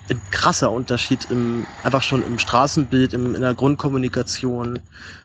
ein 0.09 0.23
krasser 0.31 0.71
Unterschied 0.71 1.25
im, 1.25 1.67
einfach 1.83 2.03
schon 2.03 2.23
im 2.23 2.39
Straßenbild, 2.39 3.13
im, 3.13 3.35
in 3.35 3.41
der 3.43 3.55
Grundkommunikation. 3.55 4.79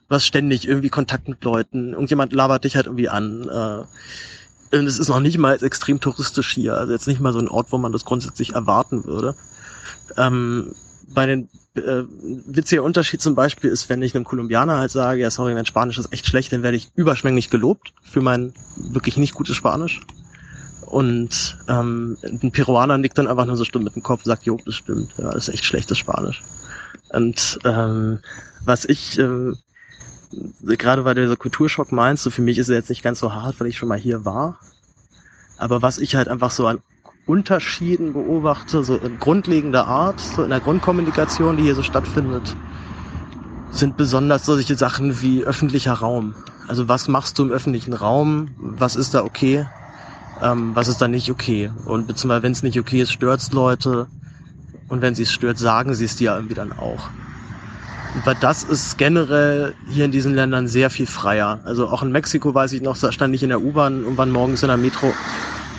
Hast 0.10 0.26
ständig 0.26 0.68
irgendwie 0.68 0.90
Kontakt 0.90 1.30
mit 1.30 1.44
Leuten, 1.44 1.94
irgendjemand 1.94 2.34
labert 2.34 2.66
dich 2.66 2.76
halt 2.76 2.88
irgendwie 2.88 3.08
an. 3.10 3.48
Äh, 3.48 3.86
und 4.74 4.88
es 4.88 5.00
ist 5.00 5.10
noch 5.10 5.20
nicht 5.20 5.38
mal 5.38 5.62
extrem 5.64 6.00
touristisch 6.00 6.54
hier, 6.54 6.76
also 6.76 6.94
jetzt 6.94 7.08
nicht 7.08 7.20
mal 7.20 7.34
so 7.34 7.40
ein 7.40 7.50
Ort, 7.50 7.72
wo 7.72 7.78
man 7.78 7.92
das 7.92 8.06
grundsätzlich 8.06 8.54
erwarten 8.54 9.06
würde. 9.06 9.36
Ähm, 10.18 10.74
bei 11.14 11.26
den 11.26 11.50
äh, 11.76 12.04
witziger 12.48 12.84
Unterschied 12.84 13.22
zum 13.22 13.36
Beispiel 13.36 13.70
ist, 13.70 13.90
wenn 13.90 14.02
ich 14.02 14.16
einem 14.16 14.26
Kolumbianer 14.26 14.78
halt 14.78 14.92
sage, 14.92 15.22
ja 15.22 15.32
sorry, 15.32 15.54
mein 15.54 15.66
Spanisch 15.66 15.98
ist 15.98 16.12
echt 16.12 16.26
schlecht, 16.26 16.54
dann 16.54 16.64
werde 16.64 16.78
ich 16.78 16.90
überschwänglich 16.96 17.50
gelobt 17.50 17.94
für 18.04 18.22
mein 18.22 18.54
wirklich 18.78 19.18
nicht 19.18 19.34
gutes 19.34 19.56
Spanisch. 19.56 20.02
Und 20.86 21.58
ähm, 21.70 22.18
ein 22.24 22.52
Peruaner 22.52 22.98
nickt 22.98 23.18
dann 23.18 23.28
einfach 23.28 23.46
nur 23.46 23.56
so 23.56 23.64
stumm 23.64 23.84
mit 23.84 23.96
dem 23.96 24.04
Kopf 24.04 24.22
und 24.22 24.30
sagt, 24.30 24.46
jo, 24.46 24.58
das 24.66 24.76
stimmt, 24.76 25.14
ja, 25.18 25.32
das 25.32 25.48
ist 25.48 25.54
echt 25.54 25.66
schlechtes 25.66 25.98
Spanisch. 25.98 26.42
Und 27.10 27.60
ähm, 27.64 28.20
was 28.66 28.86
ich 28.86 29.18
äh, 29.18 29.54
gerade 30.62 31.06
weil 31.06 31.16
dieser 31.16 31.38
Kulturschock 31.38 31.92
meinst, 31.92 32.24
so 32.24 32.30
für 32.30 32.42
mich 32.42 32.58
ist 32.58 32.70
er 32.70 32.76
jetzt 32.76 32.90
nicht 32.90 33.04
ganz 33.04 33.20
so 33.20 33.34
hart, 33.34 33.60
weil 33.60 33.68
ich 33.68 33.78
schon 33.78 33.90
mal 33.90 33.98
hier 33.98 34.26
war. 34.26 34.60
Aber 35.58 35.82
was 35.82 35.98
ich 35.98 36.16
halt 36.16 36.28
einfach 36.28 36.52
so 36.52 36.68
an 36.68 36.82
Unterschieden 37.26 38.14
beobachte, 38.14 38.84
so 38.84 38.98
in 38.98 39.20
grundlegender 39.20 39.88
Art, 39.88 40.20
so 40.20 40.44
in 40.44 40.50
der 40.50 40.62
Grundkommunikation, 40.62 41.58
die 41.58 41.64
hier 41.64 41.76
so 41.76 41.84
stattfindet, 41.84 42.58
sind 43.70 43.98
besonders 43.98 44.46
solche 44.46 44.76
Sachen 44.76 45.22
wie 45.22 45.44
öffentlicher 45.44 45.94
Raum. 45.94 46.36
Also 46.68 46.88
was 46.88 47.08
machst 47.08 47.38
du 47.40 47.44
im 47.44 47.52
öffentlichen 47.52 47.94
Raum? 47.94 48.56
Was 48.58 48.96
ist 48.96 49.14
da 49.14 49.24
okay? 49.24 49.68
Ähm, 50.40 50.76
was 50.76 50.88
ist 50.88 51.02
da 51.02 51.08
nicht 51.08 51.32
okay? 51.32 51.72
Und 51.86 52.08
beziehungsweise 52.08 52.44
wenn 52.44 52.52
es 52.54 52.64
nicht 52.64 52.80
okay 52.80 53.02
ist, 53.02 53.12
stört's 53.12 53.52
Leute. 53.52 54.10
Und 54.88 55.02
wenn 55.02 55.16
sie 55.16 55.24
es 55.24 55.32
stört, 55.32 55.58
sagen 55.58 55.96
sie 55.96 56.06
es 56.06 56.16
dir 56.18 56.34
irgendwie 56.36 56.56
dann 56.56 56.74
auch. 56.74 57.12
Aber 58.14 58.36
das 58.36 58.64
ist 58.64 58.98
generell 58.98 59.74
hier 59.88 60.06
in 60.06 60.12
diesen 60.12 60.36
Ländern 60.36 60.68
sehr 60.68 60.90
viel 60.90 61.08
freier. 61.08 61.62
Also 61.64 61.88
auch 61.88 62.04
in 62.04 62.12
Mexiko 62.12 62.54
weiß 62.54 62.74
ich 62.74 62.82
noch, 62.82 62.98
da 62.98 63.12
stand 63.12 63.34
ich 63.36 63.44
in 63.44 63.50
der 63.50 63.62
U-Bahn 63.62 64.04
irgendwann 64.04 64.32
morgens 64.32 64.64
in 64.64 64.68
der 64.68 64.78
Metro 64.78 65.14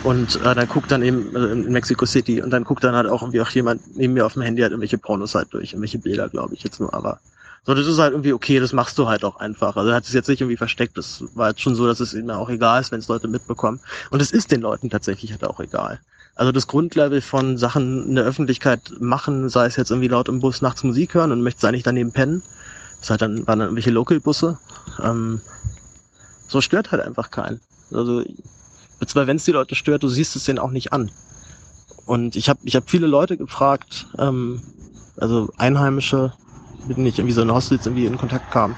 und 0.03 0.35
äh, 0.41 0.55
dann 0.55 0.67
guckt 0.67 0.91
dann 0.91 1.03
eben 1.03 1.35
äh, 1.35 1.51
in 1.51 1.71
Mexico 1.71 2.05
City 2.05 2.41
und 2.41 2.49
dann 2.49 2.63
guckt 2.63 2.83
dann 2.83 2.95
halt 2.95 3.07
auch 3.07 3.21
irgendwie 3.21 3.41
auch 3.41 3.49
jemand 3.49 3.95
neben 3.95 4.13
mir 4.13 4.25
auf 4.25 4.33
dem 4.33 4.41
Handy 4.41 4.61
halt 4.61 4.71
irgendwelche 4.71 4.97
Pornos 4.97 5.35
halt 5.35 5.53
durch, 5.53 5.73
irgendwelche 5.73 5.99
Bilder, 5.99 6.27
glaube 6.27 6.55
ich 6.55 6.63
jetzt 6.63 6.79
nur, 6.79 6.93
aber 6.93 7.19
so, 7.65 7.73
das 7.73 7.87
ist 7.87 7.97
halt 7.97 8.11
irgendwie 8.11 8.33
okay, 8.33 8.59
das 8.59 8.73
machst 8.73 8.97
du 8.97 9.07
halt 9.07 9.23
auch 9.23 9.37
einfach. 9.37 9.77
Also 9.77 9.93
hat 9.93 10.03
es 10.03 10.13
jetzt 10.13 10.27
nicht 10.27 10.41
irgendwie 10.41 10.57
versteckt. 10.57 10.97
Das 10.97 11.23
war 11.33 11.49
jetzt 11.49 11.61
schon 11.61 11.75
so, 11.75 11.87
dass 11.87 12.01
es 12.01 12.13
ihnen 12.13 12.29
auch 12.29 12.49
egal 12.49 12.81
ist, 12.81 12.91
wenn 12.91 12.99
es 12.99 13.07
Leute 13.07 13.29
mitbekommen. 13.29 13.79
Und 14.09 14.21
es 14.21 14.31
ist 14.31 14.51
den 14.51 14.59
Leuten 14.59 14.89
tatsächlich 14.89 15.31
halt 15.31 15.45
auch 15.45 15.61
egal. 15.61 16.01
Also 16.35 16.51
das 16.51 16.67
Grundlevel 16.67 17.21
von 17.21 17.57
Sachen 17.57 18.07
in 18.07 18.15
der 18.15 18.25
Öffentlichkeit 18.25 18.93
machen, 18.99 19.49
sei 19.49 19.67
es 19.67 19.75
jetzt 19.75 19.91
irgendwie 19.91 20.07
laut 20.07 20.29
im 20.29 20.39
Bus 20.39 20.61
nachts 20.61 20.83
Musik 20.83 21.13
hören 21.13 21.31
und 21.31 21.43
möchtest 21.43 21.65
eigentlich 21.65 21.83
daneben 21.83 22.11
pennen. 22.11 22.41
Das 22.99 23.11
halt 23.11 23.21
dann, 23.21 23.45
waren 23.47 23.59
dann 23.59 23.67
irgendwelche 23.67 23.91
Local-Busse. 23.91 24.57
Ähm, 25.03 25.41
so 26.47 26.61
stört 26.61 26.91
halt 26.91 27.01
einfach 27.03 27.29
keinen. 27.29 27.59
Also, 27.91 28.23
zwar 29.05 29.27
wenn 29.27 29.37
es 29.37 29.45
die 29.45 29.51
Leute 29.51 29.75
stört, 29.75 30.03
du 30.03 30.07
siehst 30.07 30.35
es 30.35 30.45
denen 30.45 30.59
auch 30.59 30.71
nicht 30.71 30.93
an. 30.93 31.11
Und 32.05 32.35
ich 32.35 32.49
habe 32.49 32.59
ich 32.63 32.75
hab 32.75 32.89
viele 32.89 33.07
Leute 33.07 33.37
gefragt, 33.37 34.07
ähm, 34.17 34.61
also 35.17 35.49
Einheimische, 35.57 36.33
mit 36.87 36.97
denen 36.97 37.07
ich 37.07 37.19
irgendwie 37.19 37.33
so 37.33 37.41
in 37.41 37.51
Hostels 37.51 37.85
irgendwie 37.85 38.05
in 38.05 38.17
Kontakt 38.17 38.49
kam, 38.49 38.75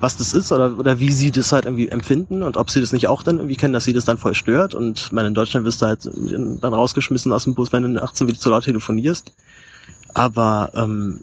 was 0.00 0.16
das 0.16 0.32
ist 0.32 0.52
oder, 0.52 0.78
oder 0.78 1.00
wie 1.00 1.10
sie 1.10 1.30
das 1.30 1.52
halt 1.52 1.64
irgendwie 1.64 1.88
empfinden 1.88 2.42
und 2.42 2.56
ob 2.56 2.70
sie 2.70 2.80
das 2.80 2.92
nicht 2.92 3.08
auch 3.08 3.22
dann 3.22 3.38
irgendwie 3.38 3.56
kennen, 3.56 3.72
dass 3.72 3.84
sie 3.84 3.92
das 3.92 4.04
dann 4.04 4.18
voll 4.18 4.34
stört. 4.34 4.74
Und 4.74 5.12
meine, 5.12 5.28
in 5.28 5.34
Deutschland 5.34 5.66
wirst 5.66 5.82
du 5.82 5.86
halt 5.86 6.04
dann 6.04 6.74
rausgeschmissen 6.74 7.32
aus 7.32 7.44
dem 7.44 7.54
Bus, 7.54 7.72
wenn 7.72 7.82
du 7.82 7.88
nachts 7.88 8.20
wieder 8.20 8.38
zu 8.38 8.50
laut 8.50 8.64
telefonierst. 8.64 9.32
Aber 10.14 10.70
ähm, 10.74 11.20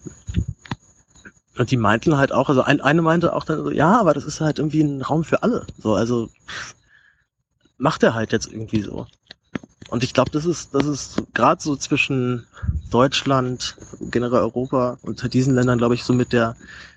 und 1.58 1.72
die 1.72 1.78
meinten 1.78 2.18
halt 2.18 2.34
auch, 2.34 2.50
also 2.50 2.62
ein, 2.64 2.82
eine 2.82 3.02
meinte 3.02 3.34
auch 3.34 3.46
dann 3.46 3.64
so, 3.64 3.72
ja, 3.72 4.00
aber 4.00 4.14
das 4.14 4.26
ist 4.26 4.42
halt 4.42 4.60
irgendwie 4.60 4.82
ein 4.82 5.02
Raum 5.02 5.24
für 5.24 5.42
alle. 5.42 5.66
So, 5.82 5.96
also 5.96 6.30
macht 7.78 8.04
er 8.04 8.14
halt 8.14 8.32
jetzt 8.34 8.52
irgendwie 8.52 8.82
so. 8.82 9.08
Und 9.90 10.04
ich 10.04 10.14
glaube, 10.14 10.32
das 10.32 10.46
ist, 10.46 10.74
das 10.74 10.86
ist 10.86 11.22
gerade 11.34 11.62
so 11.62 11.76
zwischen 11.76 12.46
Deutschland, 12.92 13.76
generell 14.12 14.40
Europa 14.40 14.98
und 15.04 15.34
diesen 15.34 15.54
Ländern, 15.54 15.78
glaube 15.78 15.96
ich, 15.96 16.04
so 16.04 16.14
mit 16.14 16.34
der, 16.34 16.56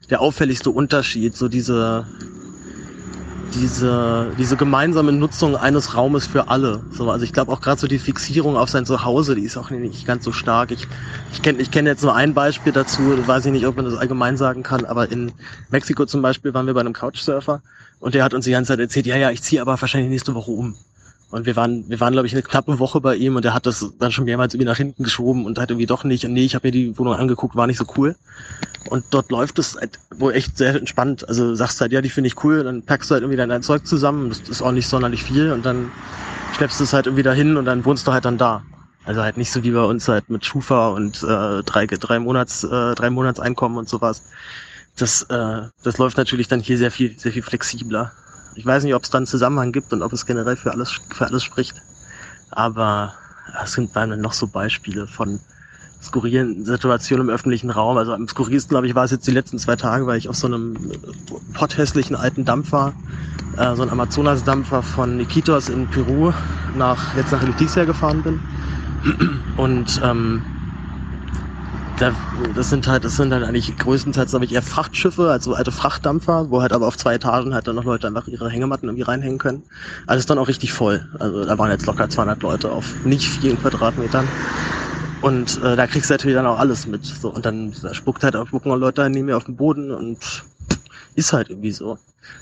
der 0.09 0.21
auffälligste 0.21 0.71
Unterschied, 0.71 1.37
so 1.37 1.49
diese, 1.49 2.07
diese, 3.55 4.33
diese 4.39 4.57
gemeinsame 4.57 5.13
Nutzung 5.13 5.57
eines 5.57 5.95
Raumes 5.95 6.27
für 6.27 6.49
alle. 6.49 6.83
So, 6.91 7.11
also 7.11 7.25
ich 7.25 7.33
glaube 7.33 7.53
auch 7.53 7.61
gerade 7.61 7.81
so 7.81 7.87
die 7.87 7.99
Fixierung 7.99 8.57
auf 8.57 8.71
sein 8.71 8.87
Zuhause, 8.87 9.35
die 9.35 9.43
ist 9.43 9.57
auch 9.57 9.71
nicht 9.71 10.07
ganz 10.07 10.25
so 10.25 10.33
stark. 10.33 10.71
Ich, 10.71 10.87
ich 11.33 11.43
kenne 11.43 11.61
ich 11.61 11.71
kenn 11.71 11.87
jetzt 11.87 12.03
nur 12.03 12.15
ein 12.15 12.33
Beispiel 12.33 12.73
dazu, 12.73 13.27
weiß 13.27 13.47
ich 13.47 13.53
nicht, 13.53 13.67
ob 13.67 13.77
man 13.77 13.85
das 13.85 13.97
allgemein 13.97 14.37
sagen 14.37 14.63
kann, 14.63 14.85
aber 14.87 15.11
in 15.11 15.33
Mexiko 15.71 16.07
zum 16.07 16.23
Beispiel 16.23 16.55
waren 16.55 16.67
wir 16.67 16.75
bei 16.75 16.81
einem 16.81 16.95
Couchsurfer 16.95 17.63
und 18.01 18.15
der 18.15 18.25
hat 18.25 18.35
uns 18.35 18.47
die 18.47 18.53
ganze 18.53 18.73
Zeit 18.73 18.81
erzählt, 18.81 19.07
ja, 19.07 19.17
ja, 19.17 19.31
ich 19.31 19.43
ziehe 19.43 19.61
aber 19.61 19.81
wahrscheinlich 19.81 20.11
nächste 20.11 20.35
Woche 20.35 20.51
um. 20.51 20.75
Und 21.31 21.45
wir 21.45 21.57
waren, 21.57 21.89
wir 21.89 22.01
waren, 22.01 22.13
glaube 22.13 22.27
ich, 22.27 22.33
eine 22.33 22.43
knappe 22.43 22.79
Woche 22.79 23.03
bei 23.03 23.15
ihm 23.15 23.37
und 23.37 23.45
er 23.45 23.53
hat 23.53 23.67
das 23.67 23.93
dann 23.99 24.11
schon 24.13 24.25
mehrmals 24.25 24.55
irgendwie 24.55 24.69
nach 24.69 24.79
hinten 24.79 25.05
geschoben 25.05 25.45
und 25.45 25.59
hat 25.59 25.71
irgendwie 25.71 25.87
doch 25.87 26.03
nicht. 26.05 26.25
Nee, 26.25 26.45
ich 26.45 26.55
habe 26.55 26.69
mir 26.69 26.73
die 26.73 26.97
Wohnung 26.99 27.15
angeguckt, 27.15 27.55
war 27.55 27.67
nicht 27.67 27.77
so 27.79 27.85
cool. 27.97 28.17
Und 28.89 29.05
dort 29.11 29.31
läuft 29.31 29.59
es 29.59 29.77
halt 29.77 29.99
wohl 30.17 30.33
echt 30.33 30.57
sehr 30.57 30.75
entspannt. 30.75 31.29
Also 31.29 31.55
sagst 31.55 31.81
halt, 31.83 31.93
ja, 31.93 32.01
die 32.01 32.09
finde 32.09 32.29
ich 32.29 32.43
cool, 32.45 32.65
dann 32.65 32.83
packst 32.83 33.11
du 33.11 33.15
halt 33.15 33.23
irgendwie 33.23 33.37
dein 33.37 33.63
Zeug 33.63 33.87
zusammen. 33.87 34.31
Das 34.31 34.41
ist 34.41 34.63
auch 34.63 34.73
nicht 34.73 34.89
sonderlich 34.89 35.23
viel 35.23 35.53
und 35.53 35.67
dann 35.67 35.91
schleppst 36.57 36.81
du 36.81 36.85
es 36.85 36.95
halt 36.95 37.07
irgendwie 37.07 37.23
dahin 37.23 37.59
und 37.59 37.67
dann 37.67 37.85
wohnst 37.85 38.07
du 38.07 38.13
halt 38.13 38.25
dann 38.25 38.39
da. 38.39 38.63
Also 39.05 39.23
halt 39.23 39.37
nicht 39.37 39.53
so 39.53 39.63
wie 39.63 39.71
bei 39.71 39.85
uns 39.85 40.09
halt 40.09 40.29
mit 40.31 40.45
Schufa 40.45 40.89
und 40.89 41.23
äh, 41.23 41.63
drei, 41.63 41.87
drei 41.87 42.19
Monats, 42.19 42.65
äh, 42.65 42.95
drei 42.95 43.11
Monatseinkommen 43.11 43.77
und 43.77 43.89
sowas. 43.89 44.23
Das, 44.97 45.23
äh, 45.25 45.63
das 45.83 45.99
läuft 45.99 46.17
natürlich 46.17 46.49
dann 46.49 46.61
hier 46.61 46.79
sehr 46.79 46.91
viel, 46.91 47.19
sehr 47.19 47.33
viel 47.33 47.43
flexibler. 47.43 48.13
Ich 48.59 48.67
weiß 48.67 48.83
nicht, 48.83 48.95
ob 48.97 49.05
es 49.05 49.11
da 49.11 49.19
einen 49.19 49.27
Zusammenhang 49.29 49.71
gibt 49.71 49.93
und 49.93 50.03
ob 50.03 50.13
es 50.13 50.27
generell 50.27 50.57
für 50.57 50.73
alles, 50.73 51.01
für 51.11 51.27
alles 51.27 51.45
spricht. 51.45 51.81
Aber 52.51 53.15
es 53.63 53.73
sind 53.75 53.95
dann 53.95 54.21
noch 54.21 54.33
so 54.33 54.49
Beispiele 54.49 55.07
von 55.07 55.39
skurrilen 56.03 56.65
Situationen 56.65 57.29
im 57.29 57.33
öffentlichen 57.33 57.71
Raum. 57.71 57.97
Also 57.97 58.15
am 58.15 58.27
skurrilsten, 58.27 58.71
glaube 58.71 58.89
ich, 58.89 58.97
war 58.97 59.05
es 59.05 59.13
jetzt 59.13 59.29
die 59.29 59.31
letzten 59.31 59.61
zwei 59.61 59.77
Tage, 59.77 60.09
weil 60.09 60.19
ich 60.19 60.29
auf 60.29 60.35
so 60.35 60.49
einem 60.49 60.77
potthässlichen 61.53 62.17
alten 62.17 62.45
Dampfer, 62.45 62.95
äh, 63.57 63.77
so 63.77 63.83
ein 63.85 63.91
Amazonas-Dampfer 63.91 64.83
von 64.83 65.17
Nikitos 65.17 65.69
in 65.69 65.87
Peru 65.87 66.33
nach, 66.75 67.15
jetzt 67.15 67.31
nach 67.31 67.45
Leticia 67.45 67.85
gefahren 67.85 68.25
bin. 68.25 68.43
Und 69.57 70.01
ähm, 70.03 70.43
das 71.99 72.69
sind 72.69 72.87
halt, 72.87 73.05
das 73.05 73.17
sind 73.17 73.33
halt 73.33 73.45
eigentlich 73.45 73.77
größtenteils, 73.77 74.31
glaube 74.31 74.45
ich, 74.45 74.53
eher 74.53 74.63
Frachtschiffe, 74.63 75.31
also 75.31 75.55
alte 75.55 75.73
Frachtdampfer, 75.73 76.51
wo 76.51 76.63
halt 76.63 76.73
aber 76.73 76.87
auf 76.87 76.97
zwei 76.97 77.15
Etagen 77.15 77.55
halt 77.55 77.67
dann 77.67 77.77
noch 77.77 77.85
Leute 77.85 78.07
einfach 78.07 78.27
ihre 78.29 78.51
Hängematten 78.51 78.89
irgendwie 78.89 79.03
reinhängen 79.03 79.39
können. 79.39 79.63
Alles 80.07 80.27
dann 80.27 80.39
auch 80.39 80.49
richtig 80.49 80.73
voll. 80.73 81.07
Also 81.19 81.45
da 81.45 81.59
waren 81.59 81.71
jetzt 81.71 81.87
locker 81.87 82.09
200 82.09 82.43
Leute 82.43 82.73
auf 82.73 82.97
nicht 83.05 83.27
vielen 83.27 83.59
Quadratmetern. 83.59 84.27
Und 85.21 85.61
äh, 85.63 85.77
da 85.77 85.87
kriegst 85.87 86.11
du 86.11 86.15
natürlich 86.15 86.37
dann 86.37 86.47
auch 86.47 86.59
alles 86.59 86.87
mit. 86.87 87.05
So 87.05 87.31
und 87.31 87.45
dann 87.45 87.75
da 87.83 87.95
spuckt 87.95 88.23
halt 88.23 88.37
auch 88.37 88.47
spucken 88.47 88.73
Leute 88.73 89.09
neben 89.11 89.27
mir 89.27 89.37
auf 89.37 89.45
den 89.45 89.57
Boden 89.57 89.91
und 89.91 90.19
ist 91.17 91.33
halt 91.33 91.51
irgendwie 91.51 91.73
so 91.73 91.99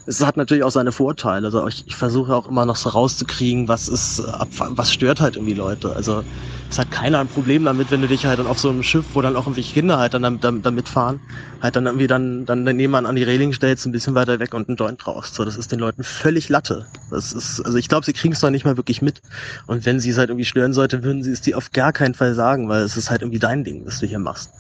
es 0.06 0.24
hat 0.24 0.36
natürlich 0.36 0.62
auch 0.62 0.70
seine 0.70 0.92
Vorteile. 0.92 1.46
Also 1.46 1.66
ich, 1.66 1.84
ich 1.86 1.96
versuche 1.96 2.34
auch 2.34 2.48
immer 2.48 2.64
noch 2.64 2.76
so 2.76 2.90
rauszukriegen, 2.90 3.68
was 3.68 3.88
ist, 3.88 4.22
was 4.22 4.92
stört 4.92 5.20
halt 5.20 5.36
irgendwie 5.36 5.54
Leute. 5.54 5.94
Also 5.96 6.22
es 6.70 6.78
hat 6.78 6.90
keiner 6.90 7.20
ein 7.20 7.28
Problem 7.28 7.64
damit, 7.64 7.90
wenn 7.90 8.02
du 8.02 8.08
dich 8.08 8.24
halt 8.26 8.38
dann 8.38 8.46
auf 8.46 8.58
so 8.58 8.70
einem 8.70 8.82
Schiff, 8.82 9.14
wo 9.14 9.20
dann 9.22 9.36
auch 9.36 9.46
irgendwie 9.46 9.62
Kinder 9.62 9.98
halt 9.98 10.14
dann 10.14 10.22
damit, 10.22 10.44
damit 10.44 10.72
mitfahren, 10.74 11.20
halt 11.60 11.76
dann 11.76 11.86
irgendwie 11.86 12.06
dann, 12.06 12.44
dann 12.46 12.64
nebenan 12.64 13.06
an 13.06 13.16
die 13.16 13.22
Reling 13.24 13.52
stellst, 13.52 13.86
ein 13.86 13.92
bisschen 13.92 14.14
weiter 14.14 14.38
weg 14.38 14.54
und 14.54 14.68
einen 14.68 14.76
Joint 14.76 14.98
brauchst. 14.98 15.34
So, 15.34 15.44
das 15.44 15.56
ist 15.56 15.72
den 15.72 15.80
Leuten 15.80 16.04
völlig 16.04 16.48
Latte. 16.48 16.86
Das 17.10 17.32
ist, 17.32 17.60
also 17.60 17.76
ich 17.78 17.88
glaube, 17.88 18.06
sie 18.06 18.12
kriegen 18.12 18.34
es 18.34 18.40
doch 18.40 18.50
nicht 18.50 18.64
mal 18.64 18.76
wirklich 18.76 19.02
mit. 19.02 19.20
Und 19.66 19.86
wenn 19.86 20.00
sie 20.00 20.10
es 20.10 20.18
halt 20.18 20.30
irgendwie 20.30 20.44
stören 20.44 20.72
sollte, 20.72 21.02
würden 21.02 21.22
sie 21.22 21.32
es 21.32 21.40
dir 21.40 21.56
auf 21.56 21.72
gar 21.72 21.92
keinen 21.92 22.14
Fall 22.14 22.34
sagen, 22.34 22.68
weil 22.68 22.82
es 22.82 22.96
ist 22.96 23.10
halt 23.10 23.22
irgendwie 23.22 23.40
dein 23.40 23.64
Ding, 23.64 23.86
was 23.86 24.00
du 24.00 24.06
hier 24.06 24.18
machst. 24.18 24.52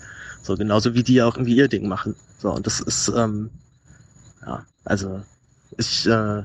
So, 0.42 0.56
genauso 0.56 0.94
wie 0.94 1.02
die 1.02 1.22
auch 1.22 1.36
irgendwie 1.36 1.56
ihr 1.56 1.68
Ding 1.68 1.88
machen. 1.88 2.16
So, 2.38 2.52
und 2.52 2.66
das 2.66 2.80
ist, 2.80 3.08
ähm, 3.16 3.50
also 4.86 5.20
ich 5.76 6.06
äh, 6.06 6.44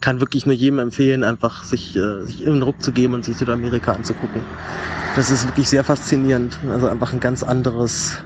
kann 0.00 0.20
wirklich 0.20 0.46
nur 0.46 0.54
jedem 0.54 0.78
empfehlen, 0.78 1.24
einfach 1.24 1.64
sich, 1.64 1.96
äh, 1.96 2.24
sich 2.24 2.42
in 2.42 2.54
den 2.54 2.62
Ruck 2.62 2.80
zu 2.80 2.92
geben 2.92 3.14
und 3.14 3.24
sich 3.24 3.36
Südamerika 3.36 3.92
anzugucken. 3.92 4.42
Das 5.16 5.30
ist 5.30 5.46
wirklich 5.46 5.68
sehr 5.68 5.82
faszinierend. 5.82 6.58
Also 6.68 6.86
einfach 6.86 7.12
ein 7.12 7.20
ganz 7.20 7.42
anderes, 7.42 8.18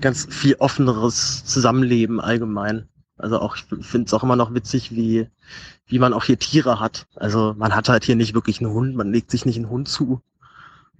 ganz 0.00 0.26
viel 0.30 0.54
offeneres 0.54 1.44
Zusammenleben 1.44 2.20
allgemein. 2.20 2.88
Also 3.18 3.40
auch, 3.40 3.56
ich 3.56 3.86
finde 3.86 4.06
es 4.06 4.14
auch 4.14 4.22
immer 4.22 4.36
noch 4.36 4.54
witzig, 4.54 4.92
wie, 4.92 5.28
wie 5.86 5.98
man 5.98 6.12
auch 6.12 6.24
hier 6.24 6.38
Tiere 6.38 6.78
hat. 6.80 7.06
Also 7.16 7.54
man 7.58 7.74
hat 7.74 7.88
halt 7.88 8.04
hier 8.04 8.16
nicht 8.16 8.34
wirklich 8.34 8.60
einen 8.60 8.72
Hund, 8.72 8.94
man 8.94 9.12
legt 9.12 9.30
sich 9.30 9.44
nicht 9.44 9.56
einen 9.56 9.70
Hund 9.70 9.88
zu 9.88 10.20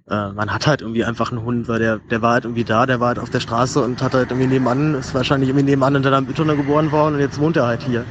äh, 0.09 0.31
man 0.31 0.53
hat 0.53 0.67
halt 0.67 0.81
irgendwie 0.81 1.03
einfach 1.03 1.31
einen 1.31 1.43
Hund, 1.43 1.67
weil 1.67 1.79
der, 1.79 1.99
der 1.99 2.21
war 2.21 2.33
halt 2.33 2.45
irgendwie 2.45 2.63
da, 2.63 2.85
der 2.85 2.99
war 2.99 3.09
halt 3.09 3.19
auf 3.19 3.29
der 3.29 3.39
Straße 3.39 3.81
und 3.81 4.01
hat 4.01 4.13
halt 4.13 4.29
irgendwie 4.31 4.47
nebenan, 4.47 4.95
ist 4.95 5.13
wahrscheinlich 5.15 5.49
irgendwie 5.49 5.65
nebenan 5.65 5.95
in 5.95 6.05
einer 6.05 6.21
Mütterner 6.21 6.55
geboren 6.55 6.91
worden 6.91 7.15
und 7.15 7.21
jetzt 7.21 7.39
wohnt 7.39 7.57
er 7.57 7.65
halt 7.65 7.81
hier. 7.83 8.05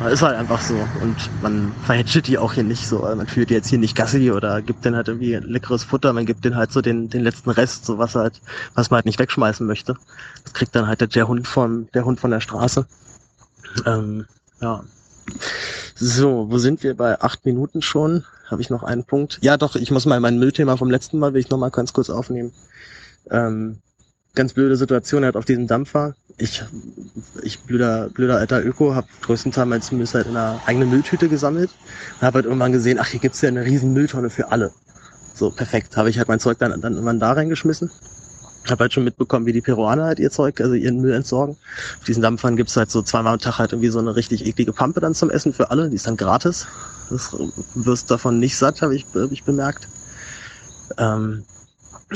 Das 0.00 0.12
ist 0.12 0.22
halt 0.22 0.36
einfach 0.36 0.60
so. 0.60 0.74
Und 1.00 1.16
man 1.42 1.72
verhätschelt 1.84 2.28
die 2.28 2.38
auch 2.38 2.52
hier 2.52 2.62
nicht 2.62 2.86
so. 2.86 3.02
Also 3.02 3.16
man 3.16 3.26
führt 3.26 3.50
jetzt 3.50 3.68
hier 3.68 3.78
nicht 3.78 3.96
Gassi 3.96 4.30
oder 4.30 4.62
gibt 4.62 4.84
den 4.84 4.94
halt 4.94 5.08
irgendwie 5.08 5.34
leckeres 5.34 5.84
Futter, 5.84 6.12
man 6.12 6.26
gibt 6.26 6.44
den 6.44 6.56
halt 6.56 6.72
so 6.72 6.80
den, 6.80 7.08
den 7.08 7.22
letzten 7.22 7.50
Rest, 7.50 7.84
so 7.84 7.98
was 7.98 8.14
halt, 8.14 8.40
was 8.74 8.90
man 8.90 8.98
halt 8.98 9.06
nicht 9.06 9.18
wegschmeißen 9.18 9.66
möchte. 9.66 9.96
Das 10.44 10.52
kriegt 10.54 10.74
dann 10.74 10.86
halt 10.86 11.14
der 11.14 11.28
Hund 11.28 11.46
von, 11.48 11.88
der 11.94 12.04
Hund 12.04 12.20
von 12.20 12.30
der 12.30 12.40
Straße. 12.40 12.86
Ähm, 13.86 14.26
ja. 14.60 14.82
So, 15.94 16.46
wo 16.50 16.58
sind 16.58 16.82
wir? 16.82 16.96
Bei 16.96 17.20
acht 17.20 17.44
Minuten 17.44 17.82
schon. 17.82 18.24
Habe 18.46 18.62
ich 18.62 18.70
noch 18.70 18.82
einen 18.82 19.04
Punkt? 19.04 19.38
Ja, 19.42 19.56
doch, 19.56 19.76
ich 19.76 19.90
muss 19.90 20.06
mal 20.06 20.20
mein 20.20 20.38
Müllthema 20.38 20.76
vom 20.76 20.90
letzten 20.90 21.18
Mal, 21.18 21.34
will 21.34 21.40
ich 21.40 21.50
noch 21.50 21.58
mal 21.58 21.70
ganz 21.70 21.92
kurz 21.92 22.08
aufnehmen. 22.08 22.52
Ähm, 23.30 23.78
ganz 24.34 24.52
blöde 24.52 24.76
Situation 24.76 25.24
halt 25.24 25.36
auf 25.36 25.44
diesem 25.44 25.66
Dampfer. 25.66 26.14
Ich, 26.38 26.62
ich 27.42 27.60
blöder, 27.60 28.08
blöder 28.10 28.36
alter 28.36 28.64
Öko, 28.64 28.94
habe 28.94 29.08
größtenteils 29.22 29.90
mein 29.90 29.98
Müll 29.98 30.06
halt 30.06 30.26
in 30.26 30.36
einer 30.36 30.60
eigenen 30.66 30.88
Mülltüte 30.88 31.28
gesammelt 31.28 31.70
und 32.20 32.26
habe 32.26 32.36
halt 32.36 32.46
irgendwann 32.46 32.72
gesehen, 32.72 32.98
ach, 33.00 33.08
hier 33.08 33.20
gibt's 33.20 33.40
ja 33.40 33.48
eine 33.48 33.64
riesen 33.64 33.92
Mülltonne 33.92 34.30
für 34.30 34.50
alle. 34.52 34.72
So, 35.34 35.50
perfekt. 35.50 35.96
Habe 35.96 36.10
ich 36.10 36.18
halt 36.18 36.28
mein 36.28 36.40
Zeug 36.40 36.58
dann, 36.58 36.80
dann 36.80 36.94
irgendwann 36.94 37.20
da 37.20 37.32
reingeschmissen 37.32 37.90
habe 38.66 38.84
halt 38.84 38.92
schon 38.92 39.04
mitbekommen, 39.04 39.46
wie 39.46 39.52
die 39.52 39.60
Peruaner 39.60 40.04
halt 40.04 40.18
ihr 40.18 40.30
Zeug, 40.30 40.60
also 40.60 40.74
ihren 40.74 41.00
Müll 41.00 41.12
entsorgen. 41.12 41.56
Auf 41.98 42.04
diesen 42.04 42.22
Dampfern 42.22 42.56
gibt's 42.56 42.76
halt 42.76 42.90
so 42.90 43.02
zweimal 43.02 43.34
am 43.34 43.38
Tag 43.38 43.58
halt 43.58 43.72
irgendwie 43.72 43.90
so 43.90 43.98
eine 43.98 44.14
richtig 44.14 44.44
eklige 44.46 44.72
Pampe 44.72 45.00
dann 45.00 45.14
zum 45.14 45.30
Essen 45.30 45.52
für 45.52 45.70
alle. 45.70 45.88
Die 45.88 45.96
ist 45.96 46.06
dann 46.06 46.16
gratis. 46.16 46.66
Das 47.10 47.34
wirst 47.74 48.10
davon 48.10 48.38
nicht 48.38 48.56
satt, 48.56 48.82
habe 48.82 48.94
ich, 48.94 49.06
hab 49.14 49.32
ich 49.32 49.44
bemerkt. 49.44 49.88
Ähm, 50.98 51.44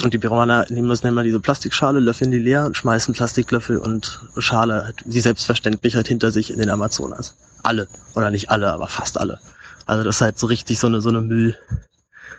und 0.03 0.15
die 0.15 0.19
Peruaner 0.19 0.65
nehmen 0.71 0.89
das 0.89 1.03
nehmen 1.03 1.17
wir 1.17 1.23
diese 1.23 1.41
Plastikschale, 1.41 2.01
löffeln 2.01 2.31
die 2.31 2.39
leer 2.39 2.65
und 2.65 2.77
schmeißen 2.77 3.13
Plastiklöffel 3.15 3.77
und 3.77 4.21
Schale, 4.39 4.85
halt, 4.85 5.03
wie 5.05 5.21
selbstverständlich 5.21 5.97
halt 5.97 6.09
hinter 6.09 6.31
sich 6.33 6.51
in 6.51 6.59
den 6.59 6.71
Amazonas. 6.71 7.37
Alle. 7.63 7.89
Oder 8.15 8.31
nicht 8.31 8.51
alle, 8.51 8.73
aber 8.73 8.89
fast 8.89 9.19
alle. 9.19 9.39
Also 9.85 10.03
das 10.03 10.17
ist 10.17 10.21
halt 10.23 10.39
so 10.39 10.47
richtig 10.47 10.79
so 10.79 10.87
eine, 10.87 11.03
so 11.03 11.11
eine 11.11 11.21
Müll, 11.21 11.57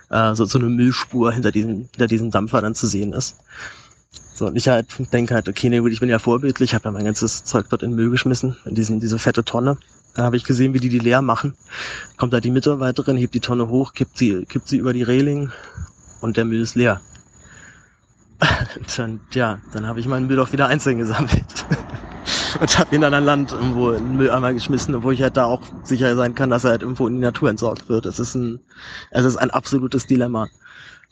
äh, 0.10 0.34
so, 0.34 0.46
so 0.46 0.58
eine 0.58 0.70
Müllspur 0.70 1.32
hinter 1.32 1.52
diesem, 1.52 1.90
hinter 1.92 2.08
diesem 2.08 2.32
Dampfer 2.32 2.62
dann 2.62 2.74
zu 2.74 2.88
sehen 2.88 3.14
ist. 3.14 3.36
So, 4.44 4.48
und 4.48 4.58
ich 4.58 4.68
halt 4.68 4.88
denke 5.14 5.36
halt, 5.36 5.48
okay, 5.48 5.70
nee, 5.70 5.80
gut, 5.80 5.94
ich 5.94 6.02
bin 6.02 6.10
ja 6.10 6.20
vorbildlich, 6.20 6.72
ich 6.72 6.76
habe 6.76 6.84
ja 6.84 6.92
mein 6.92 7.06
ganzes 7.06 7.46
Zeug 7.46 7.68
dort 7.70 7.82
in 7.82 7.92
den 7.92 7.96
Müll 7.96 8.10
geschmissen, 8.10 8.58
in 8.66 8.76
diesen, 8.76 9.00
diese 9.00 9.18
fette 9.18 9.46
Tonne. 9.46 9.78
Da 10.16 10.24
habe 10.24 10.36
ich 10.36 10.44
gesehen, 10.44 10.74
wie 10.74 10.82
die 10.82 10.90
die 10.90 11.00
leer 11.00 11.22
machen. 11.22 11.56
Kommt 12.18 12.34
da 12.34 12.42
die 12.42 12.52
Mitarbeiterin, 12.52 13.16
hebt 13.16 13.34
die 13.36 13.40
Tonne 13.40 13.70
hoch, 13.70 13.94
kippt 13.94 14.18
sie, 14.18 14.44
kippt 14.44 14.68
sie 14.68 14.76
über 14.76 14.92
die 14.92 15.04
Reling 15.04 15.50
und 16.20 16.36
der 16.36 16.44
Müll 16.44 16.62
ist 16.62 16.76
leer. 16.76 17.00
dann, 18.98 19.22
ja, 19.32 19.60
dann 19.72 19.88
habe 19.88 20.02
ich 20.02 20.08
meinen 20.08 20.28
Müll 20.28 20.36
doch 20.36 20.52
wieder 20.52 20.68
einzeln 20.68 20.98
gesammelt. 20.98 21.66
und 22.60 22.78
habe 22.78 22.94
ihn 22.94 23.00
dann 23.00 23.14
an 23.14 23.24
Land 23.24 23.54
irgendwo 23.54 23.92
in 23.92 24.04
den 24.04 24.18
Mülleimer 24.18 24.54
geschmissen, 24.54 25.04
wo 25.04 25.12
ich 25.12 25.22
halt 25.22 25.38
da 25.38 25.46
auch 25.46 25.62
sicher 25.84 26.18
sein 26.18 26.36
kann, 26.36 26.50
dass 26.50 26.66
er 26.66 26.72
halt 26.72 26.82
irgendwo 26.82 27.08
in 27.08 27.16
die 27.16 27.22
Natur 27.22 27.50
entsorgt 27.50 27.88
wird. 27.88 28.06
Es 28.06 28.20
ist 28.20 28.36
ein, 28.36 28.60
es 29.12 29.24
ist 29.24 29.38
ein 29.38 29.52
absolutes 29.52 30.06
Dilemma. 30.06 30.50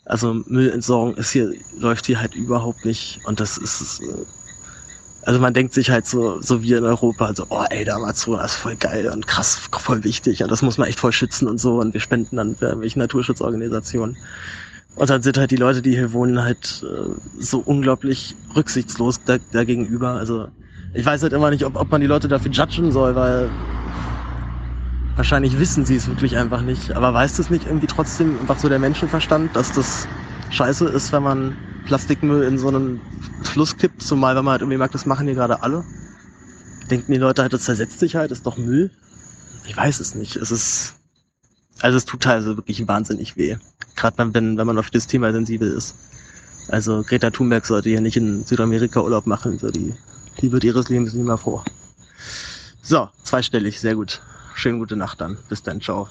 Also 0.04 0.34
Müllentsorgung 0.46 1.14
ist 1.16 1.30
hier, 1.30 1.52
läuft 1.78 2.06
hier 2.06 2.20
halt 2.20 2.34
überhaupt 2.34 2.84
nicht. 2.84 3.20
Und 3.24 3.40
das 3.40 3.56
ist, 3.58 4.00
äh, 4.00 4.26
also 5.22 5.40
man 5.40 5.54
denkt 5.54 5.74
sich 5.74 5.90
halt 5.90 6.06
so, 6.06 6.40
so 6.40 6.62
wie 6.62 6.72
in 6.74 6.84
Europa, 6.84 7.26
also, 7.26 7.46
oh 7.50 7.64
ey, 7.70 7.84
der 7.84 7.96
Amazonas 7.96 8.52
ist 8.52 8.58
voll 8.58 8.76
geil 8.76 9.08
und 9.08 9.26
krass, 9.26 9.56
voll 9.78 10.02
wichtig. 10.04 10.42
Und 10.42 10.50
das 10.50 10.62
muss 10.62 10.78
man 10.78 10.88
echt 10.88 10.98
voll 10.98 11.12
schützen 11.12 11.48
und 11.48 11.58
so. 11.58 11.80
Und 11.80 11.94
wir 11.94 12.00
spenden 12.00 12.36
dann 12.36 12.56
für 12.56 12.66
irgendwelche 12.66 12.98
Naturschutzorganisationen. 12.98 14.18
Und 14.94 15.08
dann 15.10 15.22
sind 15.22 15.38
halt 15.38 15.50
die 15.50 15.56
Leute, 15.56 15.82
die 15.82 15.92
hier 15.92 16.12
wohnen, 16.12 16.42
halt 16.42 16.84
äh, 16.84 17.14
so 17.38 17.60
unglaublich 17.60 18.36
rücksichtslos 18.54 19.22
da, 19.24 19.38
dagegenüber. 19.52 20.10
Also 20.14 20.48
ich 20.92 21.06
weiß 21.06 21.22
halt 21.22 21.32
immer 21.32 21.50
nicht, 21.50 21.64
ob, 21.64 21.76
ob 21.76 21.90
man 21.90 22.00
die 22.00 22.06
Leute 22.06 22.28
dafür 22.28 22.50
judgen 22.50 22.90
soll, 22.92 23.14
weil 23.14 23.56
Wahrscheinlich 25.14 25.58
wissen 25.58 25.84
sie 25.84 25.96
es 25.96 26.08
wirklich 26.08 26.36
einfach 26.36 26.62
nicht. 26.62 26.96
Aber 26.96 27.12
weiß 27.12 27.38
es 27.38 27.50
nicht 27.50 27.66
irgendwie 27.66 27.86
trotzdem 27.86 28.38
einfach 28.40 28.58
so 28.58 28.68
der 28.68 28.78
Menschenverstand, 28.78 29.56
dass 29.56 29.72
das 29.72 30.08
scheiße 30.48 30.88
ist, 30.88 31.12
wenn 31.12 31.22
man 31.22 31.56
Plastikmüll 31.84 32.44
in 32.44 32.58
so 32.58 32.68
einen 32.68 33.02
Fluss 33.42 33.76
kippt, 33.76 34.02
zumal 34.02 34.36
wenn 34.36 34.44
man 34.44 34.52
halt 34.52 34.62
irgendwie 34.62 34.78
merkt, 34.78 34.94
das 34.94 35.06
machen 35.06 35.26
hier 35.26 35.34
gerade 35.34 35.62
alle. 35.62 35.84
Denken 36.90 37.12
die 37.12 37.18
Leute 37.18 37.42
halt, 37.42 37.52
das 37.52 37.62
zersetzt 37.64 37.98
sich 37.98 38.14
halt, 38.16 38.30
ist 38.30 38.46
doch 38.46 38.56
Müll. 38.56 38.90
Ich 39.64 39.76
weiß 39.76 40.00
es 40.00 40.14
nicht. 40.14 40.36
Es 40.36 40.50
ist 40.50 40.94
Also 41.82 41.98
es 41.98 42.04
tut 42.06 42.22
teilweise 42.22 42.56
wirklich 42.56 42.86
wahnsinnig 42.88 43.36
weh. 43.36 43.56
Gerade 43.96 44.34
wenn, 44.34 44.58
wenn 44.58 44.66
man 44.66 44.78
auf 44.78 44.90
das 44.90 45.06
Thema 45.06 45.32
sensibel 45.32 45.70
ist. 45.72 45.96
Also 46.68 47.04
Greta 47.04 47.30
Thunberg 47.30 47.66
sollte 47.66 47.90
ja 47.90 48.00
nicht 48.00 48.16
in 48.16 48.44
Südamerika 48.44 49.00
Urlaub 49.02 49.26
machen, 49.26 49.58
so 49.58 49.70
die, 49.70 49.94
die 50.40 50.52
wird 50.52 50.64
ihres 50.64 50.88
Lebens 50.88 51.14
nicht 51.14 51.26
mehr 51.26 51.38
vor. 51.38 51.64
So, 52.82 53.08
zweistellig, 53.22 53.80
sehr 53.80 53.94
gut. 53.94 54.20
Schöne 54.54 54.78
gute 54.78 54.96
Nacht 54.96 55.20
dann. 55.20 55.38
Bis 55.48 55.62
dann, 55.62 55.80
ciao. 55.80 56.08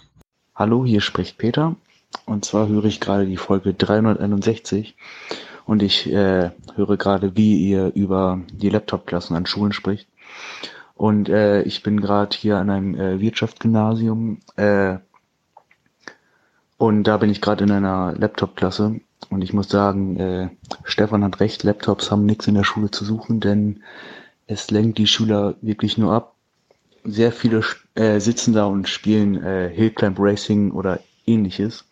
Hallo, 0.56 0.86
hier 0.86 1.02
spricht 1.02 1.38
Peter. 1.38 1.76
Und 2.26 2.46
zwar 2.46 2.68
höre 2.68 2.86
ich 2.86 3.00
gerade 3.00 3.26
die 3.26 3.38
Folge 3.38 3.74
361 3.74 4.96
und 5.66 5.82
ich 5.82 6.12
äh, 6.12 6.52
höre 6.76 6.98
gerade, 6.98 7.36
wie 7.36 7.70
ihr 7.70 7.92
über 7.96 8.42
die 8.52 8.70
Laptop-Klassen 8.70 9.36
an 9.36 9.46
Schulen 9.46 9.74
spricht. 9.74 10.08
Und 10.96 11.30
äh, 11.30 11.62
ich 11.64 11.84
bin 11.84 12.02
gerade 12.02 12.36
hier 12.36 12.58
an 12.58 12.70
einem 12.70 12.96
äh, 12.96 13.20
Wirtschaftsgymnasium 13.20 14.40
äh, 14.56 14.98
und 16.78 17.04
da 17.04 17.18
bin 17.18 17.30
ich 17.30 17.42
gerade 17.42 17.64
in 17.64 17.72
einer 17.72 18.14
Laptop-Klasse 18.18 19.00
und 19.30 19.42
ich 19.42 19.54
muss 19.54 19.70
sagen, 19.70 20.18
äh, 20.18 20.50
Stefan 20.84 21.24
hat 21.24 21.40
recht, 21.40 21.64
Laptops 21.64 22.12
haben 22.12 22.26
nichts 22.26 22.48
in 22.48 22.56
der 22.56 22.64
Schule 22.64 22.92
zu 22.92 23.06
suchen, 23.06 23.40
denn 23.40 23.82
es 24.48 24.70
lenkt 24.72 24.98
die 24.98 25.08
Schüler 25.08 25.56
wirklich 25.62 25.98
nur 25.98 26.14
ab. 26.14 26.36
Sehr 27.04 27.32
viele 27.32 27.64
äh, 27.96 28.20
sitzen 28.20 28.54
da 28.54 28.66
und 28.66 28.88
spielen 28.88 29.44
äh, 29.44 29.70
Hillclimb 29.70 30.18
Racing 30.20 30.72
oder 30.72 31.00
ähnliches. 31.26 31.86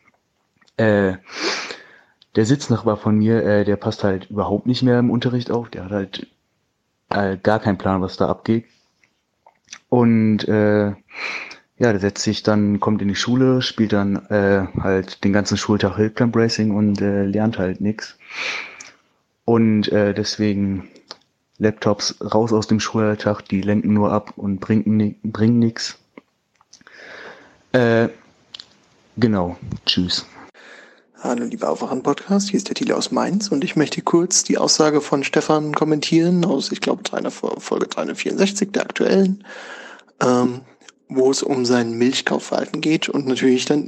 Äh, 0.78 1.16
der 2.36 2.46
Sitznachbar 2.46 2.98
von 2.98 3.18
mir, 3.18 3.44
äh, 3.44 3.66
der 3.66 3.76
passt 3.76 4.04
halt 4.04 4.30
überhaupt 4.30 4.66
nicht 4.66 4.84
mehr 4.84 5.00
im 5.00 5.10
Unterricht 5.10 5.52
auf. 5.52 5.70
Der 5.70 5.86
hat 5.86 5.92
halt 5.92 6.28
äh, 7.10 7.38
gar 7.38 7.60
keinen 7.60 7.78
Plan, 7.78 8.02
was 8.02 8.18
da 8.18 8.30
abgeht. 8.30 8.66
Und 9.90 10.48
äh, 10.48 10.88
ja, 11.80 11.92
der 11.92 12.00
setzt 12.00 12.24
sich 12.24 12.44
dann, 12.44 12.80
kommt 12.80 13.02
in 13.02 13.08
die 13.08 13.16
Schule, 13.16 13.62
spielt 13.62 13.94
dann 13.94 14.18
äh, 14.28 14.68
halt 14.82 15.24
den 15.24 15.34
ganzen 15.34 15.58
Schultag 15.58 15.96
Hillclimb 15.96 16.36
Racing 16.36 16.72
und 16.72 17.02
äh, 17.02 17.26
lernt 17.26 17.58
halt 17.58 17.82
nix. 17.82 18.18
Und 19.46 19.92
äh, 19.92 20.14
deswegen 20.14 20.88
Laptops 21.60 22.16
raus 22.34 22.54
aus 22.54 22.68
dem 22.68 22.80
Schulalltag, 22.80 23.42
die 23.44 23.62
lenken 23.62 23.94
nur 23.94 24.12
ab 24.12 24.34
und 24.38 24.60
bringen, 24.60 25.16
bringen 25.24 25.60
nix. 25.60 25.98
Äh, 27.74 28.08
genau, 29.18 29.58
tschüss. 29.86 30.26
Hallo, 31.22 31.44
lieber 31.44 31.70
Aufwachen-Podcast, 31.70 32.50
hier 32.50 32.58
ist 32.58 32.70
der 32.70 32.76
Thiele 32.76 32.96
aus 32.96 33.12
Mainz 33.12 33.50
und 33.50 33.66
ich 33.66 33.76
möchte 33.76 34.02
kurz 34.02 34.46
die 34.46 34.58
Aussage 34.58 35.02
von 35.02 35.26
Stefan 35.26 35.74
kommentieren 35.76 36.46
aus, 36.46 36.72
ich 36.72 36.80
glaube, 36.80 37.04
Folge 37.30 37.88
364 37.88 38.72
der 38.72 38.84
aktuellen, 38.84 39.44
ähm, 40.24 40.62
wo 41.10 41.30
es 41.30 41.44
um 41.44 41.66
sein 41.66 41.92
Milchkaufverhalten 41.92 42.80
geht 42.80 43.10
und 43.10 43.28
natürlich 43.28 43.66
dann 43.66 43.88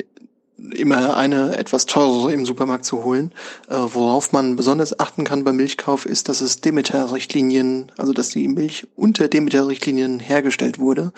immer 0.73 1.17
eine 1.17 1.57
etwas 1.57 1.85
teurere 1.85 2.31
im 2.33 2.45
Supermarkt 2.45 2.85
zu 2.85 3.03
holen. 3.03 3.31
Äh, 3.67 3.75
worauf 3.75 4.31
man 4.31 4.55
besonders 4.55 4.99
achten 4.99 5.23
kann 5.23 5.43
beim 5.43 5.55
Milchkauf 5.55 6.05
ist, 6.05 6.29
dass 6.29 6.41
es 6.41 6.61
Demeter-Richtlinien, 6.61 7.91
also 7.97 8.13
dass 8.13 8.29
die 8.29 8.47
Milch 8.47 8.87
unter 8.95 9.27
Demeter-Richtlinien 9.27 10.19
hergestellt 10.19 10.79
wurde. 10.79 11.11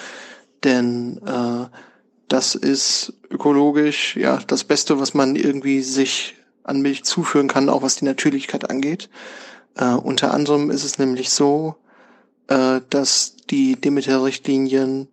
Denn 0.63 1.19
äh, 1.25 1.67
das 2.27 2.55
ist 2.55 3.13
ökologisch 3.29 4.15
ja 4.15 4.39
das 4.47 4.63
Beste, 4.63 4.99
was 4.99 5.13
man 5.13 5.35
irgendwie 5.35 5.81
sich 5.81 6.35
an 6.63 6.81
Milch 6.81 7.03
zuführen 7.03 7.47
kann, 7.47 7.69
auch 7.69 7.81
was 7.81 7.97
die 7.97 8.05
Natürlichkeit 8.05 8.69
angeht. 8.69 9.09
Äh, 9.75 9.93
unter 9.93 10.33
anderem 10.33 10.71
ist 10.71 10.83
es 10.83 10.97
nämlich 10.97 11.29
so, 11.29 11.75
äh, 12.47 12.81
dass 12.89 13.35
die 13.49 13.75
Demeter-Richtlinien 13.79 15.07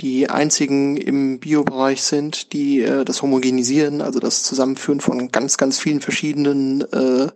die 0.00 0.28
einzigen 0.28 0.96
im 0.96 1.38
Biobereich 1.38 2.02
sind, 2.02 2.52
die 2.52 2.82
äh, 2.82 3.04
das 3.04 3.22
Homogenisieren, 3.22 4.02
also 4.02 4.20
das 4.20 4.42
Zusammenführen 4.42 5.00
von 5.00 5.28
ganz, 5.28 5.56
ganz 5.56 5.78
vielen 5.78 6.00
verschiedenen 6.00 6.82
äh, 6.92 7.28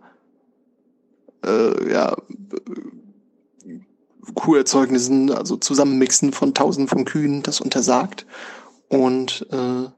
äh, 1.43 1.91
ja, 1.91 2.15
Kuherzeugnissen, 4.35 5.31
also 5.31 5.57
Zusammenmixen 5.57 6.33
von 6.33 6.53
Tausenden 6.53 6.87
von 6.87 7.05
Kühen, 7.05 7.43
das 7.43 7.61
untersagt. 7.61 8.25
Und 8.89 9.47
äh, 9.51 9.89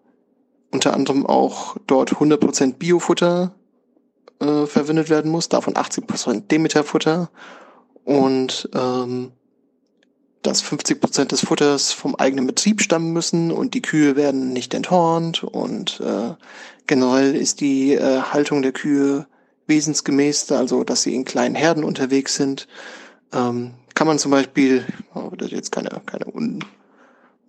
unter 0.72 0.94
anderem 0.94 1.26
auch 1.26 1.78
dort 1.88 2.14
100% 2.14 2.74
Biofutter 2.74 3.54
äh, 4.40 4.66
verwendet 4.66 5.10
werden 5.10 5.32
muss, 5.32 5.50
davon 5.50 5.74
80% 5.74 6.48
Demeterfutter 6.48 7.30
und 8.04 8.70
ähm, 8.74 9.32
dass 10.44 10.62
50 10.62 11.00
Prozent 11.00 11.32
des 11.32 11.42
Futters 11.42 11.92
vom 11.92 12.16
eigenen 12.16 12.48
Betrieb 12.48 12.82
stammen 12.82 13.14
müssen 13.14 13.52
und 13.52 13.74
die 13.74 13.82
Kühe 13.82 14.16
werden 14.16 14.54
nicht 14.54 14.74
enthornt 14.74 15.44
und 15.44 16.00
äh, 16.02 16.34
generell 16.88 17.36
ist 17.36 17.62
die 17.62 17.94
äh, 17.94 18.22
Haltung 18.22 18.62
der 18.62 18.74
Kühe 18.74 19.26
wesensgemäß, 19.68 20.52
also 20.52 20.84
dass 20.84 21.04
sie 21.04 21.16
in 21.16 21.26
kleinen 21.26 21.56
Herden 21.56 21.84
unterwegs 21.84 22.36
sind. 22.36 22.68
Ähm, 23.32 23.72
kann 23.96 24.08
man 24.08 24.20
zum 24.20 24.32
Beispiel, 24.32 24.86
oh, 25.16 25.32
das 25.38 25.52
jetzt 25.52 25.72
keine, 25.72 25.90
keine 26.06 26.26
un, 26.26 26.64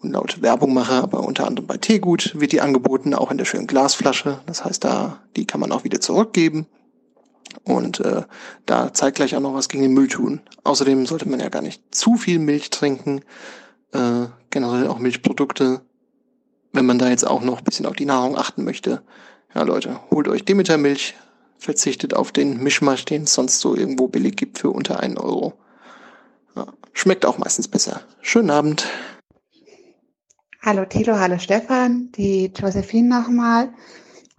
unlaute 0.00 0.40
Werbung 0.42 0.72
mache, 0.72 0.94
aber 0.94 1.20
unter 1.20 1.46
anderem 1.46 1.66
bei 1.66 1.76
Teegut 1.76 2.38
wird 2.38 2.52
die 2.52 2.60
angeboten, 2.60 3.14
auch 3.14 3.30
in 3.30 3.38
der 3.38 3.44
schönen 3.44 3.66
Glasflasche. 3.66 4.40
Das 4.46 4.64
heißt, 4.64 4.84
da 4.84 5.20
die 5.36 5.46
kann 5.46 5.60
man 5.60 5.72
auch 5.72 5.84
wieder 5.84 6.00
zurückgeben 6.00 6.66
und 7.64 8.00
äh, 8.00 8.22
da 8.66 8.92
zeitgleich 8.92 9.34
auch 9.34 9.40
noch 9.40 9.54
was 9.54 9.68
gegen 9.68 9.82
den 9.82 9.94
Müll 9.94 10.08
tun. 10.08 10.40
Außerdem 10.64 11.06
sollte 11.06 11.28
man 11.28 11.40
ja 11.40 11.48
gar 11.48 11.62
nicht 11.62 11.94
zu 11.94 12.16
viel 12.16 12.38
Milch 12.38 12.70
trinken, 12.70 13.22
äh, 13.92 14.26
generell 14.50 14.86
auch 14.88 14.98
Milchprodukte, 14.98 15.80
wenn 16.72 16.86
man 16.86 16.98
da 16.98 17.08
jetzt 17.08 17.26
auch 17.26 17.42
noch 17.42 17.58
ein 17.58 17.64
bisschen 17.64 17.86
auf 17.86 17.96
die 17.96 18.06
Nahrung 18.06 18.36
achten 18.36 18.64
möchte. 18.64 19.02
Ja 19.54 19.62
Leute, 19.62 20.00
holt 20.10 20.28
euch 20.28 20.44
Demeter-Milch, 20.44 21.14
verzichtet 21.58 22.14
auf 22.14 22.32
den 22.32 22.62
Mischmasch, 22.62 23.04
den 23.04 23.22
es 23.22 23.34
sonst 23.34 23.60
so 23.60 23.74
irgendwo 23.74 24.08
billig 24.08 24.36
gibt 24.36 24.58
für 24.58 24.70
unter 24.70 25.00
einen 25.00 25.16
Euro. 25.16 25.54
Ja, 26.56 26.66
schmeckt 26.92 27.24
auch 27.24 27.38
meistens 27.38 27.68
besser. 27.68 28.02
Schönen 28.20 28.50
Abend. 28.50 28.86
Hallo 30.60 30.84
Tilo, 30.86 31.18
hallo 31.18 31.38
Stefan, 31.38 32.10
die 32.12 32.46
Josephine 32.46 33.08
nochmal. 33.08 33.68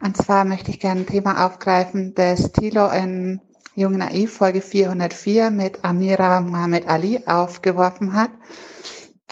Und 0.05 0.15
zwar 0.15 0.45
möchte 0.45 0.69
ich 0.69 0.79
gerne 0.79 1.01
ein 1.01 1.07
Thema 1.07 1.47
aufgreifen, 1.47 2.13
das 2.13 2.51
Thilo 2.51 2.91
in 2.91 3.41
Jung 3.73 3.97
Naiv 3.97 4.33
Folge 4.33 4.61
404 4.61 5.49
mit 5.49 5.83
Amira 5.83 6.41
Mohammed 6.41 6.87
Ali 6.87 7.23
aufgeworfen 7.25 8.13
hat. 8.13 8.29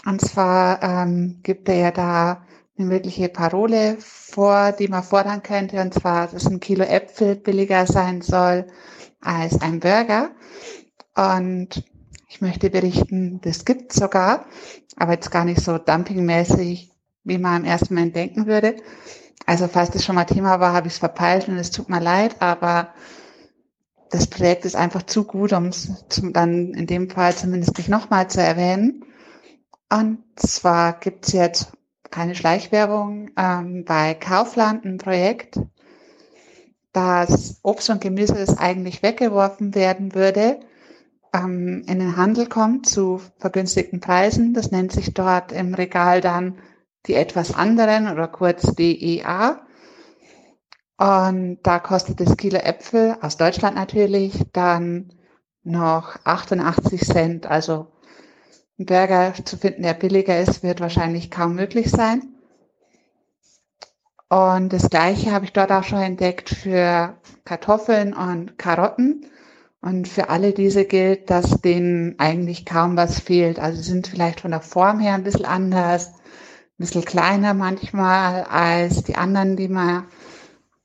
Und 0.04 0.20
zwar 0.20 0.82
ähm, 0.82 1.38
gibt 1.44 1.68
er 1.68 1.76
ja 1.76 1.90
da 1.92 2.44
eine 2.76 2.88
mögliche 2.88 3.28
Parole 3.28 3.98
vor, 4.00 4.72
die 4.72 4.88
man 4.88 5.04
fordern 5.04 5.44
könnte, 5.44 5.80
und 5.80 5.94
zwar, 5.94 6.26
dass 6.26 6.46
ein 6.46 6.58
Kilo 6.58 6.82
Äpfel 6.82 7.36
billiger 7.36 7.86
sein 7.86 8.20
soll 8.20 8.66
als 9.20 9.62
ein 9.62 9.78
Burger. 9.78 10.32
Und 11.14 11.84
ich 12.28 12.40
möchte 12.40 12.68
berichten, 12.68 13.40
das 13.44 13.64
gibt 13.64 13.92
sogar, 13.92 14.46
aber 14.96 15.12
jetzt 15.12 15.30
gar 15.30 15.44
nicht 15.44 15.60
so 15.60 15.78
dumpingmäßig, 15.78 16.90
wie 17.22 17.38
man 17.38 17.62
im 17.62 17.68
ersten 17.68 17.94
Moment 17.94 18.16
denken 18.16 18.48
würde. 18.48 18.74
Also 19.46 19.68
falls 19.68 19.90
das 19.90 20.04
schon 20.04 20.14
mal 20.14 20.24
Thema 20.24 20.60
war, 20.60 20.72
habe 20.72 20.86
ich 20.86 20.94
es 20.94 20.98
verpeilt 20.98 21.48
und 21.48 21.58
es 21.58 21.70
tut 21.70 21.88
mir 21.88 22.00
leid, 22.00 22.36
aber 22.40 22.94
das 24.10 24.26
Projekt 24.26 24.64
ist 24.64 24.76
einfach 24.76 25.02
zu 25.02 25.24
gut, 25.24 25.52
um 25.52 25.66
es 25.66 26.04
dann 26.32 26.72
in 26.74 26.86
dem 26.86 27.10
Fall 27.10 27.34
zumindest 27.34 27.76
nicht 27.76 27.88
nochmal 27.88 28.28
zu 28.28 28.40
erwähnen. 28.40 29.04
Und 29.90 30.18
zwar 30.36 30.94
gibt 31.00 31.26
es 31.26 31.32
jetzt 31.32 31.72
keine 32.10 32.34
Schleichwerbung 32.34 33.30
ähm, 33.36 33.84
bei 33.84 34.14
Kaufland 34.14 34.84
ein 34.84 34.98
Projekt, 34.98 35.58
dass 36.92 37.58
Obst 37.62 37.90
und 37.90 38.00
Gemüse, 38.00 38.34
das 38.34 38.56
eigentlich 38.56 39.02
weggeworfen 39.02 39.74
werden 39.74 40.14
würde, 40.14 40.60
ähm, 41.34 41.82
in 41.88 41.98
den 41.98 42.16
Handel 42.16 42.46
kommt 42.46 42.88
zu 42.88 43.20
vergünstigten 43.38 44.00
Preisen. 44.00 44.54
Das 44.54 44.70
nennt 44.70 44.92
sich 44.92 45.12
dort 45.12 45.50
im 45.50 45.74
Regal 45.74 46.20
dann 46.20 46.56
die 47.06 47.14
etwas 47.14 47.54
anderen 47.54 48.10
oder 48.10 48.28
kurz 48.28 48.74
DEA. 48.74 49.60
Und 50.96 51.58
da 51.62 51.78
kostet 51.80 52.20
das 52.20 52.36
Kilo 52.36 52.58
Äpfel 52.58 53.16
aus 53.20 53.36
Deutschland 53.36 53.76
natürlich 53.76 54.44
dann 54.52 55.12
noch 55.64 56.16
88 56.24 57.00
Cent. 57.02 57.46
Also 57.46 57.88
ein 58.78 58.86
Burger 58.86 59.34
zu 59.44 59.56
finden, 59.56 59.82
der 59.82 59.94
billiger 59.94 60.38
ist, 60.38 60.62
wird 60.62 60.80
wahrscheinlich 60.80 61.30
kaum 61.30 61.54
möglich 61.54 61.90
sein. 61.90 62.34
Und 64.28 64.72
das 64.72 64.90
gleiche 64.90 65.32
habe 65.32 65.44
ich 65.44 65.52
dort 65.52 65.70
auch 65.70 65.84
schon 65.84 66.00
entdeckt 66.00 66.50
für 66.50 67.16
Kartoffeln 67.44 68.14
und 68.14 68.58
Karotten. 68.58 69.26
Und 69.80 70.08
für 70.08 70.30
alle 70.30 70.52
diese 70.52 70.86
gilt, 70.86 71.30
dass 71.30 71.60
denen 71.60 72.18
eigentlich 72.18 72.64
kaum 72.64 72.96
was 72.96 73.20
fehlt. 73.20 73.58
Also 73.58 73.82
sind 73.82 74.06
vielleicht 74.06 74.40
von 74.40 74.50
der 74.50 74.62
Form 74.62 74.98
her 74.98 75.14
ein 75.14 75.24
bisschen 75.24 75.44
anders, 75.44 76.14
bisschen 76.78 77.04
kleiner 77.04 77.54
manchmal 77.54 78.44
als 78.44 79.04
die 79.04 79.16
anderen, 79.16 79.56
die 79.56 79.68
man 79.68 80.04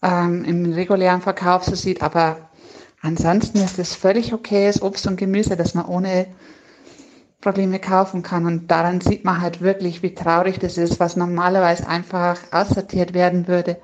ähm, 0.01 0.43
im 0.43 0.71
regulären 0.73 1.21
Verkauf 1.21 1.63
so 1.63 1.75
sieht. 1.75 2.01
Aber 2.01 2.49
ansonsten 3.01 3.59
ist 3.59 3.79
es 3.79 3.95
völlig 3.95 4.33
okay, 4.33 4.67
das 4.67 4.81
Obst 4.81 5.07
und 5.07 5.17
Gemüse, 5.17 5.57
das 5.57 5.73
man 5.73 5.85
ohne 5.85 6.27
Probleme 7.41 7.79
kaufen 7.79 8.21
kann. 8.21 8.45
Und 8.45 8.69
daran 8.69 9.01
sieht 9.01 9.25
man 9.25 9.41
halt 9.41 9.61
wirklich, 9.61 10.03
wie 10.03 10.13
traurig 10.13 10.59
das 10.59 10.77
ist, 10.77 10.99
was 10.99 11.15
normalerweise 11.15 11.87
einfach 11.87 12.37
aussortiert 12.51 13.13
werden 13.13 13.47
würde. 13.47 13.77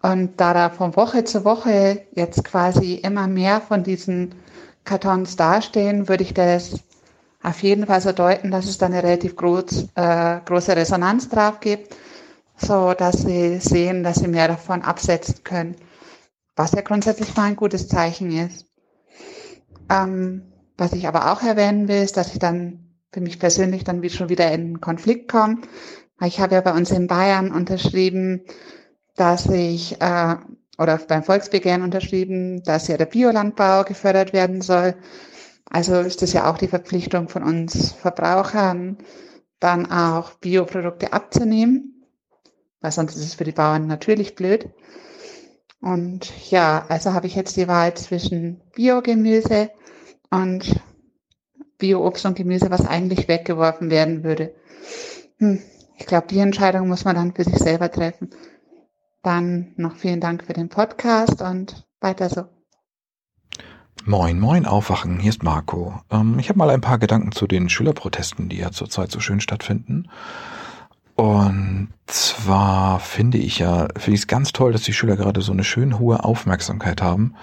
Und 0.00 0.40
da 0.40 0.54
da 0.54 0.70
von 0.70 0.96
Woche 0.96 1.24
zu 1.24 1.44
Woche 1.44 2.06
jetzt 2.12 2.44
quasi 2.44 2.94
immer 2.94 3.26
mehr 3.26 3.60
von 3.60 3.82
diesen 3.82 4.34
Kartons 4.84 5.36
dastehen, 5.36 6.08
würde 6.08 6.22
ich 6.22 6.34
das 6.34 6.80
auf 7.42 7.62
jeden 7.62 7.86
Fall 7.86 8.00
so 8.00 8.12
deuten, 8.12 8.50
dass 8.50 8.66
es 8.66 8.78
da 8.78 8.86
eine 8.86 9.02
relativ 9.02 9.36
groß, 9.36 9.88
äh, 9.94 10.40
große 10.44 10.74
Resonanz 10.76 11.28
drauf 11.28 11.60
gibt, 11.60 11.94
so 12.56 12.94
dass 12.94 13.22
sie 13.22 13.58
sehen, 13.60 14.02
dass 14.02 14.16
sie 14.16 14.28
mehr 14.28 14.48
davon 14.48 14.82
absetzen 14.82 15.44
können. 15.44 15.76
Was 16.56 16.72
ja 16.72 16.80
grundsätzlich 16.80 17.36
mal 17.36 17.44
ein 17.44 17.56
gutes 17.56 17.86
Zeichen 17.86 18.32
ist. 18.32 18.66
Ähm, 19.88 20.52
was 20.76 20.92
ich 20.92 21.06
aber 21.06 21.32
auch 21.32 21.42
erwähnen 21.42 21.88
will, 21.88 22.02
ist, 22.02 22.16
dass 22.16 22.32
ich 22.32 22.38
dann 22.38 22.88
für 23.12 23.20
mich 23.20 23.38
persönlich 23.38 23.84
dann 23.84 24.06
schon 24.10 24.28
wieder 24.28 24.50
in 24.52 24.80
Konflikt 24.80 25.30
komme. 25.30 25.58
Ich 26.24 26.40
habe 26.40 26.56
ja 26.56 26.60
bei 26.60 26.72
uns 26.72 26.90
in 26.90 27.06
Bayern 27.06 27.52
unterschrieben, 27.52 28.42
dass 29.16 29.46
ich, 29.46 30.00
äh, 30.00 30.36
oder 30.78 30.98
beim 30.98 31.22
Volksbegehren 31.22 31.82
unterschrieben, 31.82 32.62
dass 32.64 32.88
ja 32.88 32.96
der 32.96 33.06
Biolandbau 33.06 33.84
gefördert 33.84 34.32
werden 34.32 34.60
soll. 34.60 34.94
Also 35.70 36.00
ist 36.00 36.22
das 36.22 36.32
ja 36.32 36.50
auch 36.50 36.58
die 36.58 36.68
Verpflichtung 36.68 37.28
von 37.28 37.42
uns 37.42 37.92
Verbrauchern, 37.92 38.98
dann 39.60 39.90
auch 39.90 40.32
Bioprodukte 40.34 41.12
abzunehmen, 41.12 42.06
weil 42.80 42.92
sonst 42.92 43.16
ist 43.16 43.24
es 43.24 43.34
für 43.34 43.44
die 43.44 43.52
Bauern 43.52 43.86
natürlich 43.86 44.34
blöd. 44.34 44.68
Und 45.80 46.32
ja, 46.50 46.84
also 46.88 47.12
habe 47.12 47.26
ich 47.26 47.34
jetzt 47.34 47.56
die 47.56 47.68
Wahl 47.68 47.94
zwischen 47.94 48.60
Biogemüse 48.74 49.70
und 50.30 50.80
Bio-Obst 51.78 52.26
und 52.26 52.36
Gemüse, 52.36 52.70
was 52.70 52.86
eigentlich 52.86 53.28
weggeworfen 53.28 53.90
werden 53.90 54.24
würde. 54.24 54.54
Hm, 55.38 55.62
ich 55.96 56.06
glaube, 56.06 56.26
die 56.28 56.40
Entscheidung 56.40 56.88
muss 56.88 57.04
man 57.04 57.14
dann 57.14 57.34
für 57.34 57.44
sich 57.44 57.58
selber 57.58 57.90
treffen. 57.90 58.30
Dann 59.22 59.72
noch 59.76 59.96
vielen 59.96 60.20
Dank 60.20 60.44
für 60.44 60.52
den 60.52 60.68
Podcast 60.68 61.42
und 61.42 61.86
weiter 62.00 62.28
so. 62.28 62.57
Moin, 64.08 64.40
moin, 64.40 64.64
aufwachen, 64.64 65.20
hier 65.20 65.28
ist 65.28 65.42
Marco. 65.42 66.00
Ähm, 66.10 66.38
ich 66.38 66.48
habe 66.48 66.58
mal 66.58 66.70
ein 66.70 66.80
paar 66.80 66.96
Gedanken 66.96 67.30
zu 67.30 67.46
den 67.46 67.68
Schülerprotesten, 67.68 68.48
die 68.48 68.56
ja 68.56 68.70
zurzeit 68.70 69.12
so 69.12 69.20
schön 69.20 69.42
stattfinden. 69.42 70.08
Und 71.14 71.90
zwar 72.06 73.00
finde 73.00 73.36
ich 73.36 73.58
ja, 73.58 73.88
finde 73.98 74.14
ich 74.14 74.20
es 74.20 74.26
ganz 74.26 74.52
toll, 74.52 74.72
dass 74.72 74.80
die 74.80 74.94
Schüler 74.94 75.16
gerade 75.16 75.42
so 75.42 75.52
eine 75.52 75.62
schön 75.62 75.98
hohe 75.98 76.24
Aufmerksamkeit 76.24 77.02
haben. 77.02 77.34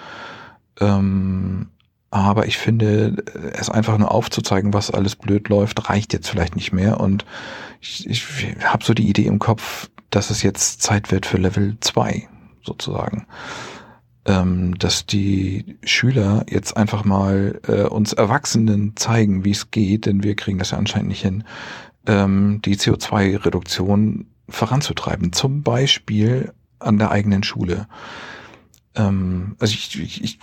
Ähm, 0.80 1.68
aber 2.10 2.48
ich 2.48 2.58
finde, 2.58 3.24
es 3.54 3.70
einfach 3.70 4.00
nur 4.00 4.10
aufzuzeigen, 4.10 4.74
was 4.74 4.90
alles 4.90 5.16
blöd 5.16 5.50
läuft, 5.50 5.88
reicht 5.88 6.14
jetzt 6.14 6.32
vielleicht 6.32 6.56
nicht 6.56 6.74
mehr. 6.74 7.00
Und 7.00 7.26
ich, 7.80 8.10
ich 8.10 8.26
habe 8.64 8.84
so 8.84 8.96
die 8.96 9.08
Idee 9.08 9.28
im 9.28 9.38
Kopf, 9.38 9.92
dass 10.10 10.32
es 10.32 10.42
jetzt 10.42 10.82
Zeit 10.82 11.12
wird 11.12 11.28
für 11.28 11.38
Level 11.38 11.78
2 11.80 12.28
sozusagen. 12.64 13.28
Ähm, 14.28 14.78
dass 14.80 15.06
die 15.06 15.78
Schüler 15.84 16.46
jetzt 16.50 16.76
einfach 16.76 17.06
mal 17.06 17.62
äh, 17.68 17.84
uns 17.84 18.12
Erwachsenen 18.12 18.96
zeigen, 18.96 19.46
wie 19.46 19.52
es 19.52 19.70
geht, 19.70 20.08
denn 20.08 20.24
wir 20.24 20.36
kriegen 20.36 20.58
das 20.58 20.72
ja 20.72 20.80
anscheinend 20.80 21.10
nicht 21.10 21.22
hin, 21.22 21.44
ähm, 22.08 22.60
die 22.66 22.76
CO2-Reduktion 22.76 24.26
voranzutreiben. 24.50 25.32
Zum 25.32 25.62
Beispiel 25.62 26.54
an 26.80 26.98
der 26.98 27.12
eigenen 27.12 27.44
Schule. 27.44 27.88
Ähm, 28.96 29.56
also 29.60 29.74
ich, 29.74 30.00
ich, 30.00 30.24
ich 30.24 30.40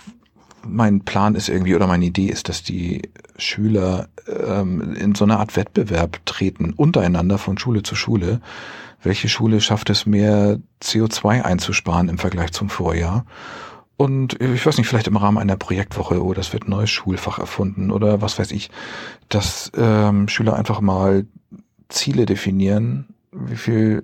mein 0.65 1.01
Plan 1.01 1.35
ist 1.35 1.49
irgendwie 1.49 1.75
oder 1.75 1.87
meine 1.87 2.05
Idee 2.05 2.27
ist, 2.27 2.49
dass 2.49 2.63
die 2.63 3.09
Schüler 3.37 4.07
ähm, 4.27 4.95
in 4.95 5.15
so 5.15 5.25
eine 5.25 5.39
Art 5.39 5.55
Wettbewerb 5.55 6.25
treten 6.25 6.73
untereinander 6.73 7.37
von 7.37 7.57
Schule 7.57 7.83
zu 7.83 7.95
Schule. 7.95 8.41
Welche 9.01 9.27
Schule 9.27 9.59
schafft 9.59 9.89
es 9.89 10.05
mehr 10.05 10.59
CO2 10.81 11.41
einzusparen 11.41 12.07
im 12.07 12.17
Vergleich 12.17 12.53
zum 12.53 12.69
Vorjahr? 12.69 13.25
Und 13.95 14.41
ich 14.41 14.65
weiß 14.65 14.77
nicht, 14.77 14.87
vielleicht 14.87 15.07
im 15.07 15.17
Rahmen 15.17 15.37
einer 15.37 15.55
Projektwoche, 15.55 16.23
oh, 16.23 16.33
das 16.33 16.51
wird 16.51 16.67
ein 16.67 16.71
neues 16.71 16.89
Schulfach 16.89 17.39
erfunden 17.39 17.91
oder 17.91 18.21
was 18.21 18.39
weiß 18.39 18.51
ich, 18.51 18.71
dass 19.29 19.71
ähm, 19.77 20.27
Schüler 20.27 20.55
einfach 20.55 20.81
mal 20.81 21.25
Ziele 21.89 22.25
definieren, 22.25 23.13
wie 23.31 23.55
viel 23.55 24.03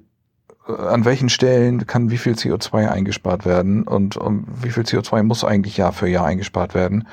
an 0.69 1.05
welchen 1.05 1.29
Stellen 1.29 1.87
kann 1.87 2.11
wie 2.11 2.17
viel 2.17 2.33
CO2 2.33 2.89
eingespart 2.89 3.45
werden 3.45 3.83
und 3.83 4.17
um 4.17 4.45
wie 4.61 4.69
viel 4.69 4.83
CO2 4.83 5.23
muss 5.23 5.43
eigentlich 5.43 5.77
Jahr 5.77 5.93
für 5.93 6.07
Jahr 6.07 6.25
eingespart 6.25 6.75
werden, 6.75 7.07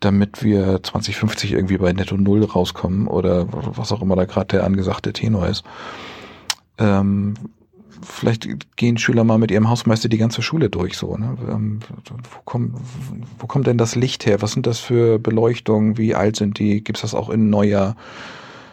damit 0.00 0.42
wir 0.42 0.82
2050 0.82 1.52
irgendwie 1.52 1.76
bei 1.76 1.92
Netto 1.92 2.16
Null 2.16 2.44
rauskommen 2.44 3.06
oder 3.06 3.46
was 3.50 3.92
auch 3.92 4.02
immer 4.02 4.16
da 4.16 4.24
gerade 4.24 4.56
der 4.56 4.64
angesagte 4.64 5.12
Tenor 5.12 5.48
ist. 5.48 5.64
Ähm, 6.78 7.34
vielleicht 8.02 8.76
gehen 8.76 8.98
Schüler 8.98 9.24
mal 9.24 9.38
mit 9.38 9.50
ihrem 9.50 9.68
Hausmeister 9.68 10.08
die 10.08 10.18
ganze 10.18 10.42
Schule 10.42 10.70
durch 10.70 10.96
so. 10.96 11.16
Ne? 11.16 11.36
Ähm, 11.48 11.80
wo, 12.06 12.40
kommt, 12.44 12.74
wo 13.38 13.46
kommt 13.46 13.66
denn 13.66 13.78
das 13.78 13.94
Licht 13.94 14.26
her? 14.26 14.42
Was 14.42 14.52
sind 14.52 14.66
das 14.66 14.78
für 14.78 15.18
Beleuchtungen? 15.18 15.98
Wie 15.98 16.14
alt 16.14 16.36
sind 16.36 16.58
die? 16.58 16.82
Gibt 16.82 16.98
es 16.98 17.02
das 17.02 17.14
auch 17.14 17.30
in 17.30 17.50
neuer? 17.50 17.96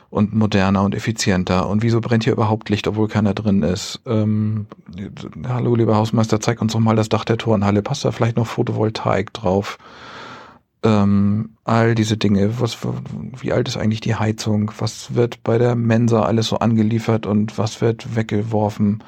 und 0.09 0.33
moderner 0.33 0.83
und 0.83 0.95
effizienter. 0.95 1.69
Und 1.69 1.83
wieso 1.83 2.01
brennt 2.01 2.23
hier 2.23 2.33
überhaupt 2.33 2.69
Licht, 2.69 2.87
obwohl 2.87 3.07
keiner 3.07 3.33
drin 3.33 3.61
ist? 3.61 4.01
Ähm, 4.05 4.65
hallo, 5.47 5.75
lieber 5.75 5.95
Hausmeister, 5.95 6.39
zeig 6.39 6.61
uns 6.61 6.73
doch 6.73 6.79
mal 6.79 6.95
das 6.95 7.09
Dach 7.09 7.25
der 7.25 7.37
Turnhalle. 7.37 7.81
Passt 7.81 8.05
da 8.05 8.11
vielleicht 8.11 8.37
noch 8.37 8.47
Photovoltaik 8.47 9.33
drauf? 9.33 9.77
Ähm, 10.81 11.51
all 11.65 11.93
diese 11.93 12.17
Dinge. 12.17 12.59
Was, 12.59 12.77
wie 13.39 13.51
alt 13.51 13.67
ist 13.67 13.77
eigentlich 13.77 14.01
die 14.01 14.15
Heizung? 14.15 14.71
Was 14.79 15.15
wird 15.15 15.43
bei 15.43 15.57
der 15.57 15.75
Mensa 15.75 16.23
alles 16.23 16.47
so 16.47 16.59
angeliefert 16.59 17.25
und 17.25 17.57
was 17.57 17.81
wird 17.81 18.15
weggeworfen? 18.15 19.03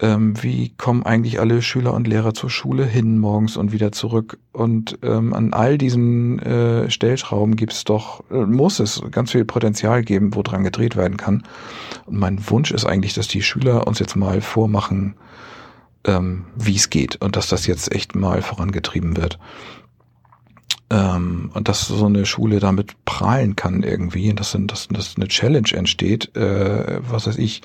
ähm, 0.00 0.40
wie 0.42 0.70
kommen 0.76 1.02
eigentlich 1.04 1.40
alle 1.40 1.60
Schüler 1.60 1.92
und 1.92 2.06
Lehrer 2.06 2.32
zur 2.32 2.50
Schule 2.50 2.84
hin 2.84 3.18
morgens 3.18 3.56
und 3.56 3.72
wieder 3.72 3.90
zurück. 3.90 4.38
Und 4.52 4.98
ähm, 5.02 5.34
an 5.34 5.52
all 5.52 5.76
diesen 5.76 6.38
äh, 6.38 6.90
Stellschrauben 6.90 7.56
gibt 7.56 7.72
es 7.72 7.84
doch, 7.84 8.22
äh, 8.30 8.46
muss 8.46 8.78
es 8.78 9.02
ganz 9.10 9.32
viel 9.32 9.44
Potenzial 9.44 10.02
geben, 10.02 10.34
wo 10.34 10.42
dran 10.42 10.62
gedreht 10.62 10.96
werden 10.96 11.16
kann. 11.16 11.42
Und 12.06 12.18
mein 12.18 12.48
Wunsch 12.48 12.70
ist 12.70 12.84
eigentlich, 12.84 13.14
dass 13.14 13.26
die 13.26 13.42
Schüler 13.42 13.86
uns 13.86 13.98
jetzt 13.98 14.14
mal 14.14 14.40
vormachen, 14.40 15.14
ähm, 16.04 16.44
wie 16.54 16.76
es 16.76 16.90
geht 16.90 17.16
und 17.16 17.34
dass 17.34 17.48
das 17.48 17.66
jetzt 17.66 17.92
echt 17.92 18.14
mal 18.14 18.40
vorangetrieben 18.40 19.16
wird. 19.16 19.40
Ähm, 20.90 21.50
und 21.52 21.68
dass 21.68 21.86
so 21.86 22.06
eine 22.06 22.24
Schule 22.24 22.60
damit 22.60 23.04
prahlen 23.04 23.56
kann 23.56 23.82
irgendwie, 23.82 24.32
dass, 24.32 24.56
dass, 24.58 24.88
dass 24.88 25.16
eine 25.16 25.28
Challenge 25.28 25.70
entsteht, 25.72 26.34
äh, 26.34 27.00
was 27.08 27.26
weiß 27.26 27.36
ich, 27.36 27.60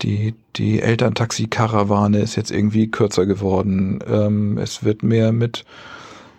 die, 0.00 0.34
die 0.56 0.80
Elterntaxi-Karawane 0.80 2.18
ist 2.18 2.36
jetzt 2.36 2.50
irgendwie 2.50 2.90
kürzer 2.90 3.26
geworden, 3.26 3.98
ähm, 4.08 4.56
es 4.56 4.84
wird 4.84 5.02
mehr 5.02 5.32
mit 5.32 5.66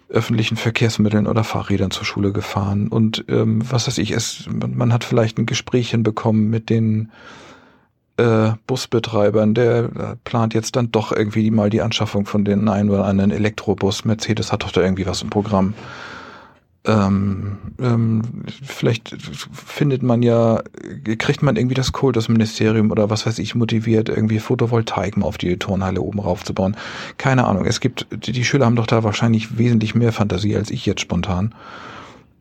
öffentlichen 0.09 0.57
Verkehrsmitteln 0.57 1.27
oder 1.27 1.43
Fahrrädern 1.43 1.91
zur 1.91 2.05
Schule 2.05 2.31
gefahren. 2.31 2.87
Und 2.87 3.25
ähm, 3.29 3.61
was 3.69 3.87
weiß 3.87 3.97
ich, 3.97 4.11
es, 4.11 4.47
man 4.49 4.93
hat 4.93 5.03
vielleicht 5.03 5.37
ein 5.37 5.45
Gespräch 5.45 5.91
hinbekommen 5.91 6.49
mit 6.49 6.69
den 6.69 7.11
äh, 8.17 8.51
Busbetreibern, 8.67 9.53
der 9.55 9.83
äh, 9.83 10.15
plant 10.23 10.53
jetzt 10.53 10.75
dann 10.75 10.91
doch 10.91 11.11
irgendwie 11.11 11.49
mal 11.49 11.69
die 11.69 11.81
Anschaffung 11.81 12.25
von 12.25 12.45
den 12.45 12.69
einen 12.69 12.91
oder 12.91 13.05
anderen 13.05 13.31
Elektrobus. 13.31 14.05
Mercedes 14.05 14.51
hat 14.51 14.63
doch 14.63 14.71
da 14.71 14.81
irgendwie 14.81 15.07
was 15.07 15.23
im 15.23 15.31
Programm 15.31 15.73
ähm, 16.85 17.57
ähm, 17.79 18.21
vielleicht 18.61 19.15
findet 19.53 20.03
man 20.03 20.21
ja, 20.21 20.61
kriegt 21.17 21.41
man 21.41 21.55
irgendwie 21.55 21.75
das 21.75 21.93
Kultusministerium 21.93 22.91
oder 22.91 23.09
was 23.09 23.25
weiß 23.25 23.39
ich 23.39 23.55
motiviert, 23.55 24.09
irgendwie 24.09 24.39
Photovoltaik 24.39 25.15
mal 25.15 25.25
auf 25.25 25.37
die 25.37 25.57
Turnhalle 25.57 26.01
oben 26.01 26.19
raufzubauen. 26.19 26.75
Keine 27.17 27.45
Ahnung. 27.45 27.65
Es 27.65 27.79
gibt, 27.79 28.07
die, 28.11 28.33
die 28.33 28.43
Schüler 28.43 28.65
haben 28.65 28.75
doch 28.75 28.87
da 28.87 29.03
wahrscheinlich 29.03 29.57
wesentlich 29.57 29.95
mehr 29.95 30.11
Fantasie 30.11 30.55
als 30.57 30.71
ich 30.71 30.85
jetzt 30.85 31.01
spontan. 31.01 31.55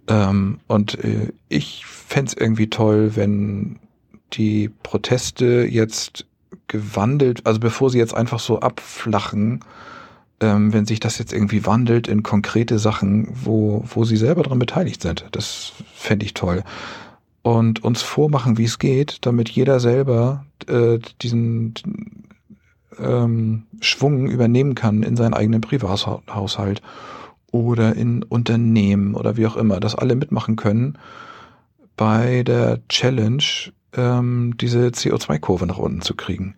Ähm, 0.09 0.59
und 0.67 1.03
äh, 1.05 1.33
ich 1.49 1.87
fände 1.87 2.33
irgendwie 2.37 2.69
toll, 2.69 3.13
wenn 3.15 3.79
die 4.33 4.71
Proteste 4.83 5.67
jetzt 5.71 6.27
gewandelt, 6.67 7.47
also 7.47 7.61
bevor 7.61 7.91
sie 7.91 7.99
jetzt 7.99 8.15
einfach 8.15 8.41
so 8.41 8.61
abflachen, 8.61 9.61
ähm, 10.43 10.73
wenn 10.73 10.87
sich 10.87 11.01
das 11.01 11.19
jetzt 11.19 11.33
irgendwie 11.33 11.65
wandelt 11.67 12.09
in 12.09 12.23
konkrete 12.23 12.79
Sachen, 12.79 13.29
wo, 13.33 13.85
wo 13.87 14.05
sie 14.05 14.17
selber 14.17 14.43
dran 14.43 14.59
beteiligt 14.59 15.03
sind. 15.03 15.25
Das 15.33 15.73
fände 15.95 16.25
ich 16.25 16.35
toll. 16.35 16.63
Und 17.43 17.83
uns 17.83 18.03
vormachen, 18.03 18.59
wie 18.59 18.65
es 18.65 18.79
geht, 18.79 19.19
damit 19.27 19.49
jeder 19.49 19.81
selber 19.81 20.45
äh, 20.69 20.99
diesen 21.23 21.75
ähm, 22.99 23.65
Schwung 23.81 24.29
übernehmen 24.31 24.75
kann 24.75 25.03
in 25.03 25.17
seinen 25.17 25.35
eigenen 25.35 25.61
Privathaushalt 25.61 26.83
oder 27.51 27.95
in 27.97 28.23
Unternehmen 28.23 29.15
oder 29.15 29.37
wie 29.37 29.47
auch 29.47 29.57
immer, 29.57 29.81
dass 29.81 29.95
alle 29.95 30.15
mitmachen 30.15 30.57
können 30.57 30.99
bei 31.97 32.43
der 32.43 32.81
Challenge, 32.89 33.43
ähm, 33.95 34.55
diese 34.61 34.89
CO2-Kurve 34.89 35.67
nach 35.67 35.79
unten 35.79 36.01
zu 36.01 36.15
kriegen. 36.15 36.55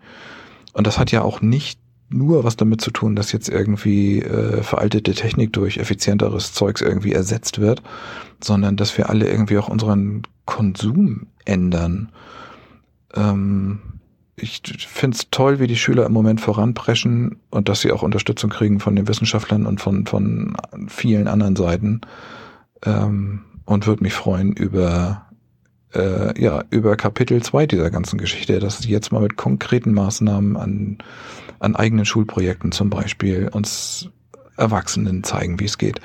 Und 0.73 0.87
das 0.87 0.99
hat 0.99 1.11
ja 1.11 1.23
auch 1.23 1.41
nicht 1.41 1.81
nur 2.09 2.45
was 2.45 2.57
damit 2.57 2.81
zu 2.81 2.91
tun, 2.91 3.17
dass 3.17 3.33
jetzt 3.33 3.49
irgendwie 3.49 4.21
äh, 4.21 4.63
veraltete 4.63 5.15
Technik 5.15 5.53
durch 5.53 5.79
effizienteres 5.79 6.53
Zeugs 6.53 6.81
irgendwie 6.81 7.13
ersetzt 7.13 7.61
wird, 7.61 7.83
sondern 8.43 8.77
dass 8.77 8.97
wir 8.97 9.09
alle 9.09 9.29
irgendwie 9.29 9.59
auch 9.59 9.69
unseren 9.69 10.23
Konsum 10.45 11.27
ändern. 11.45 12.11
Ähm, 13.15 13.81
ich 14.37 14.63
finde 14.89 15.17
es 15.17 15.29
toll, 15.31 15.61
wie 15.61 15.67
die 15.67 15.77
Schüler 15.77 16.07
im 16.07 16.13
Moment 16.13 16.41
voranpreschen 16.41 17.37
und 17.51 17.69
dass 17.69 17.81
sie 17.81 17.93
auch 17.93 18.03
Unterstützung 18.03 18.51
kriegen 18.51 18.81
von 18.81 18.97
den 18.97 19.07
Wissenschaftlern 19.07 19.65
und 19.67 19.81
von, 19.81 20.07
von 20.07 20.57
vielen 20.89 21.29
anderen 21.29 21.57
Seiten. 21.57 22.01
Ähm, 22.85 23.43
und 23.65 23.87
würde 23.87 24.03
mich 24.03 24.13
freuen 24.13 24.53
über, 24.53 25.27
äh, 25.95 26.41
ja, 26.41 26.65
über 26.71 26.97
Kapitel 26.97 27.43
2 27.43 27.67
dieser 27.67 27.91
ganzen 27.91 28.19
Geschichte, 28.19 28.59
dass 28.59 28.81
sie 28.81 28.91
jetzt 28.91 29.13
mal 29.13 29.23
mit 29.23 29.37
konkreten 29.37 29.95
Maßnahmen 29.95 30.57
an, 30.57 30.99
an 31.65 31.77
eigenen 31.77 32.05
Schulprojekten 32.05 32.73
zum 32.73 32.91
Beispiel 32.91 33.49
uns 33.49 34.09
Erwachsenen 34.57 35.25
zeigen, 35.25 35.59
wie 35.59 35.65
es 35.65 35.79
geht. 35.79 36.01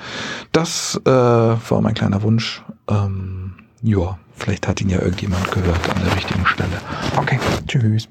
Das 0.52 1.00
äh, 1.04 1.10
war 1.10 1.80
mein 1.80 1.94
kleiner 1.94 2.22
Wunsch. 2.22 2.62
Ähm, 2.88 3.54
ja, 3.82 4.18
vielleicht 4.36 4.66
hat 4.66 4.80
ihn 4.80 4.88
ja 4.88 5.00
irgendjemand 5.00 5.50
gehört 5.52 5.88
an 5.88 6.02
der 6.04 6.16
richtigen 6.16 6.46
Stelle. 6.46 6.80
Okay, 7.16 7.38
tschüss. 7.66 8.08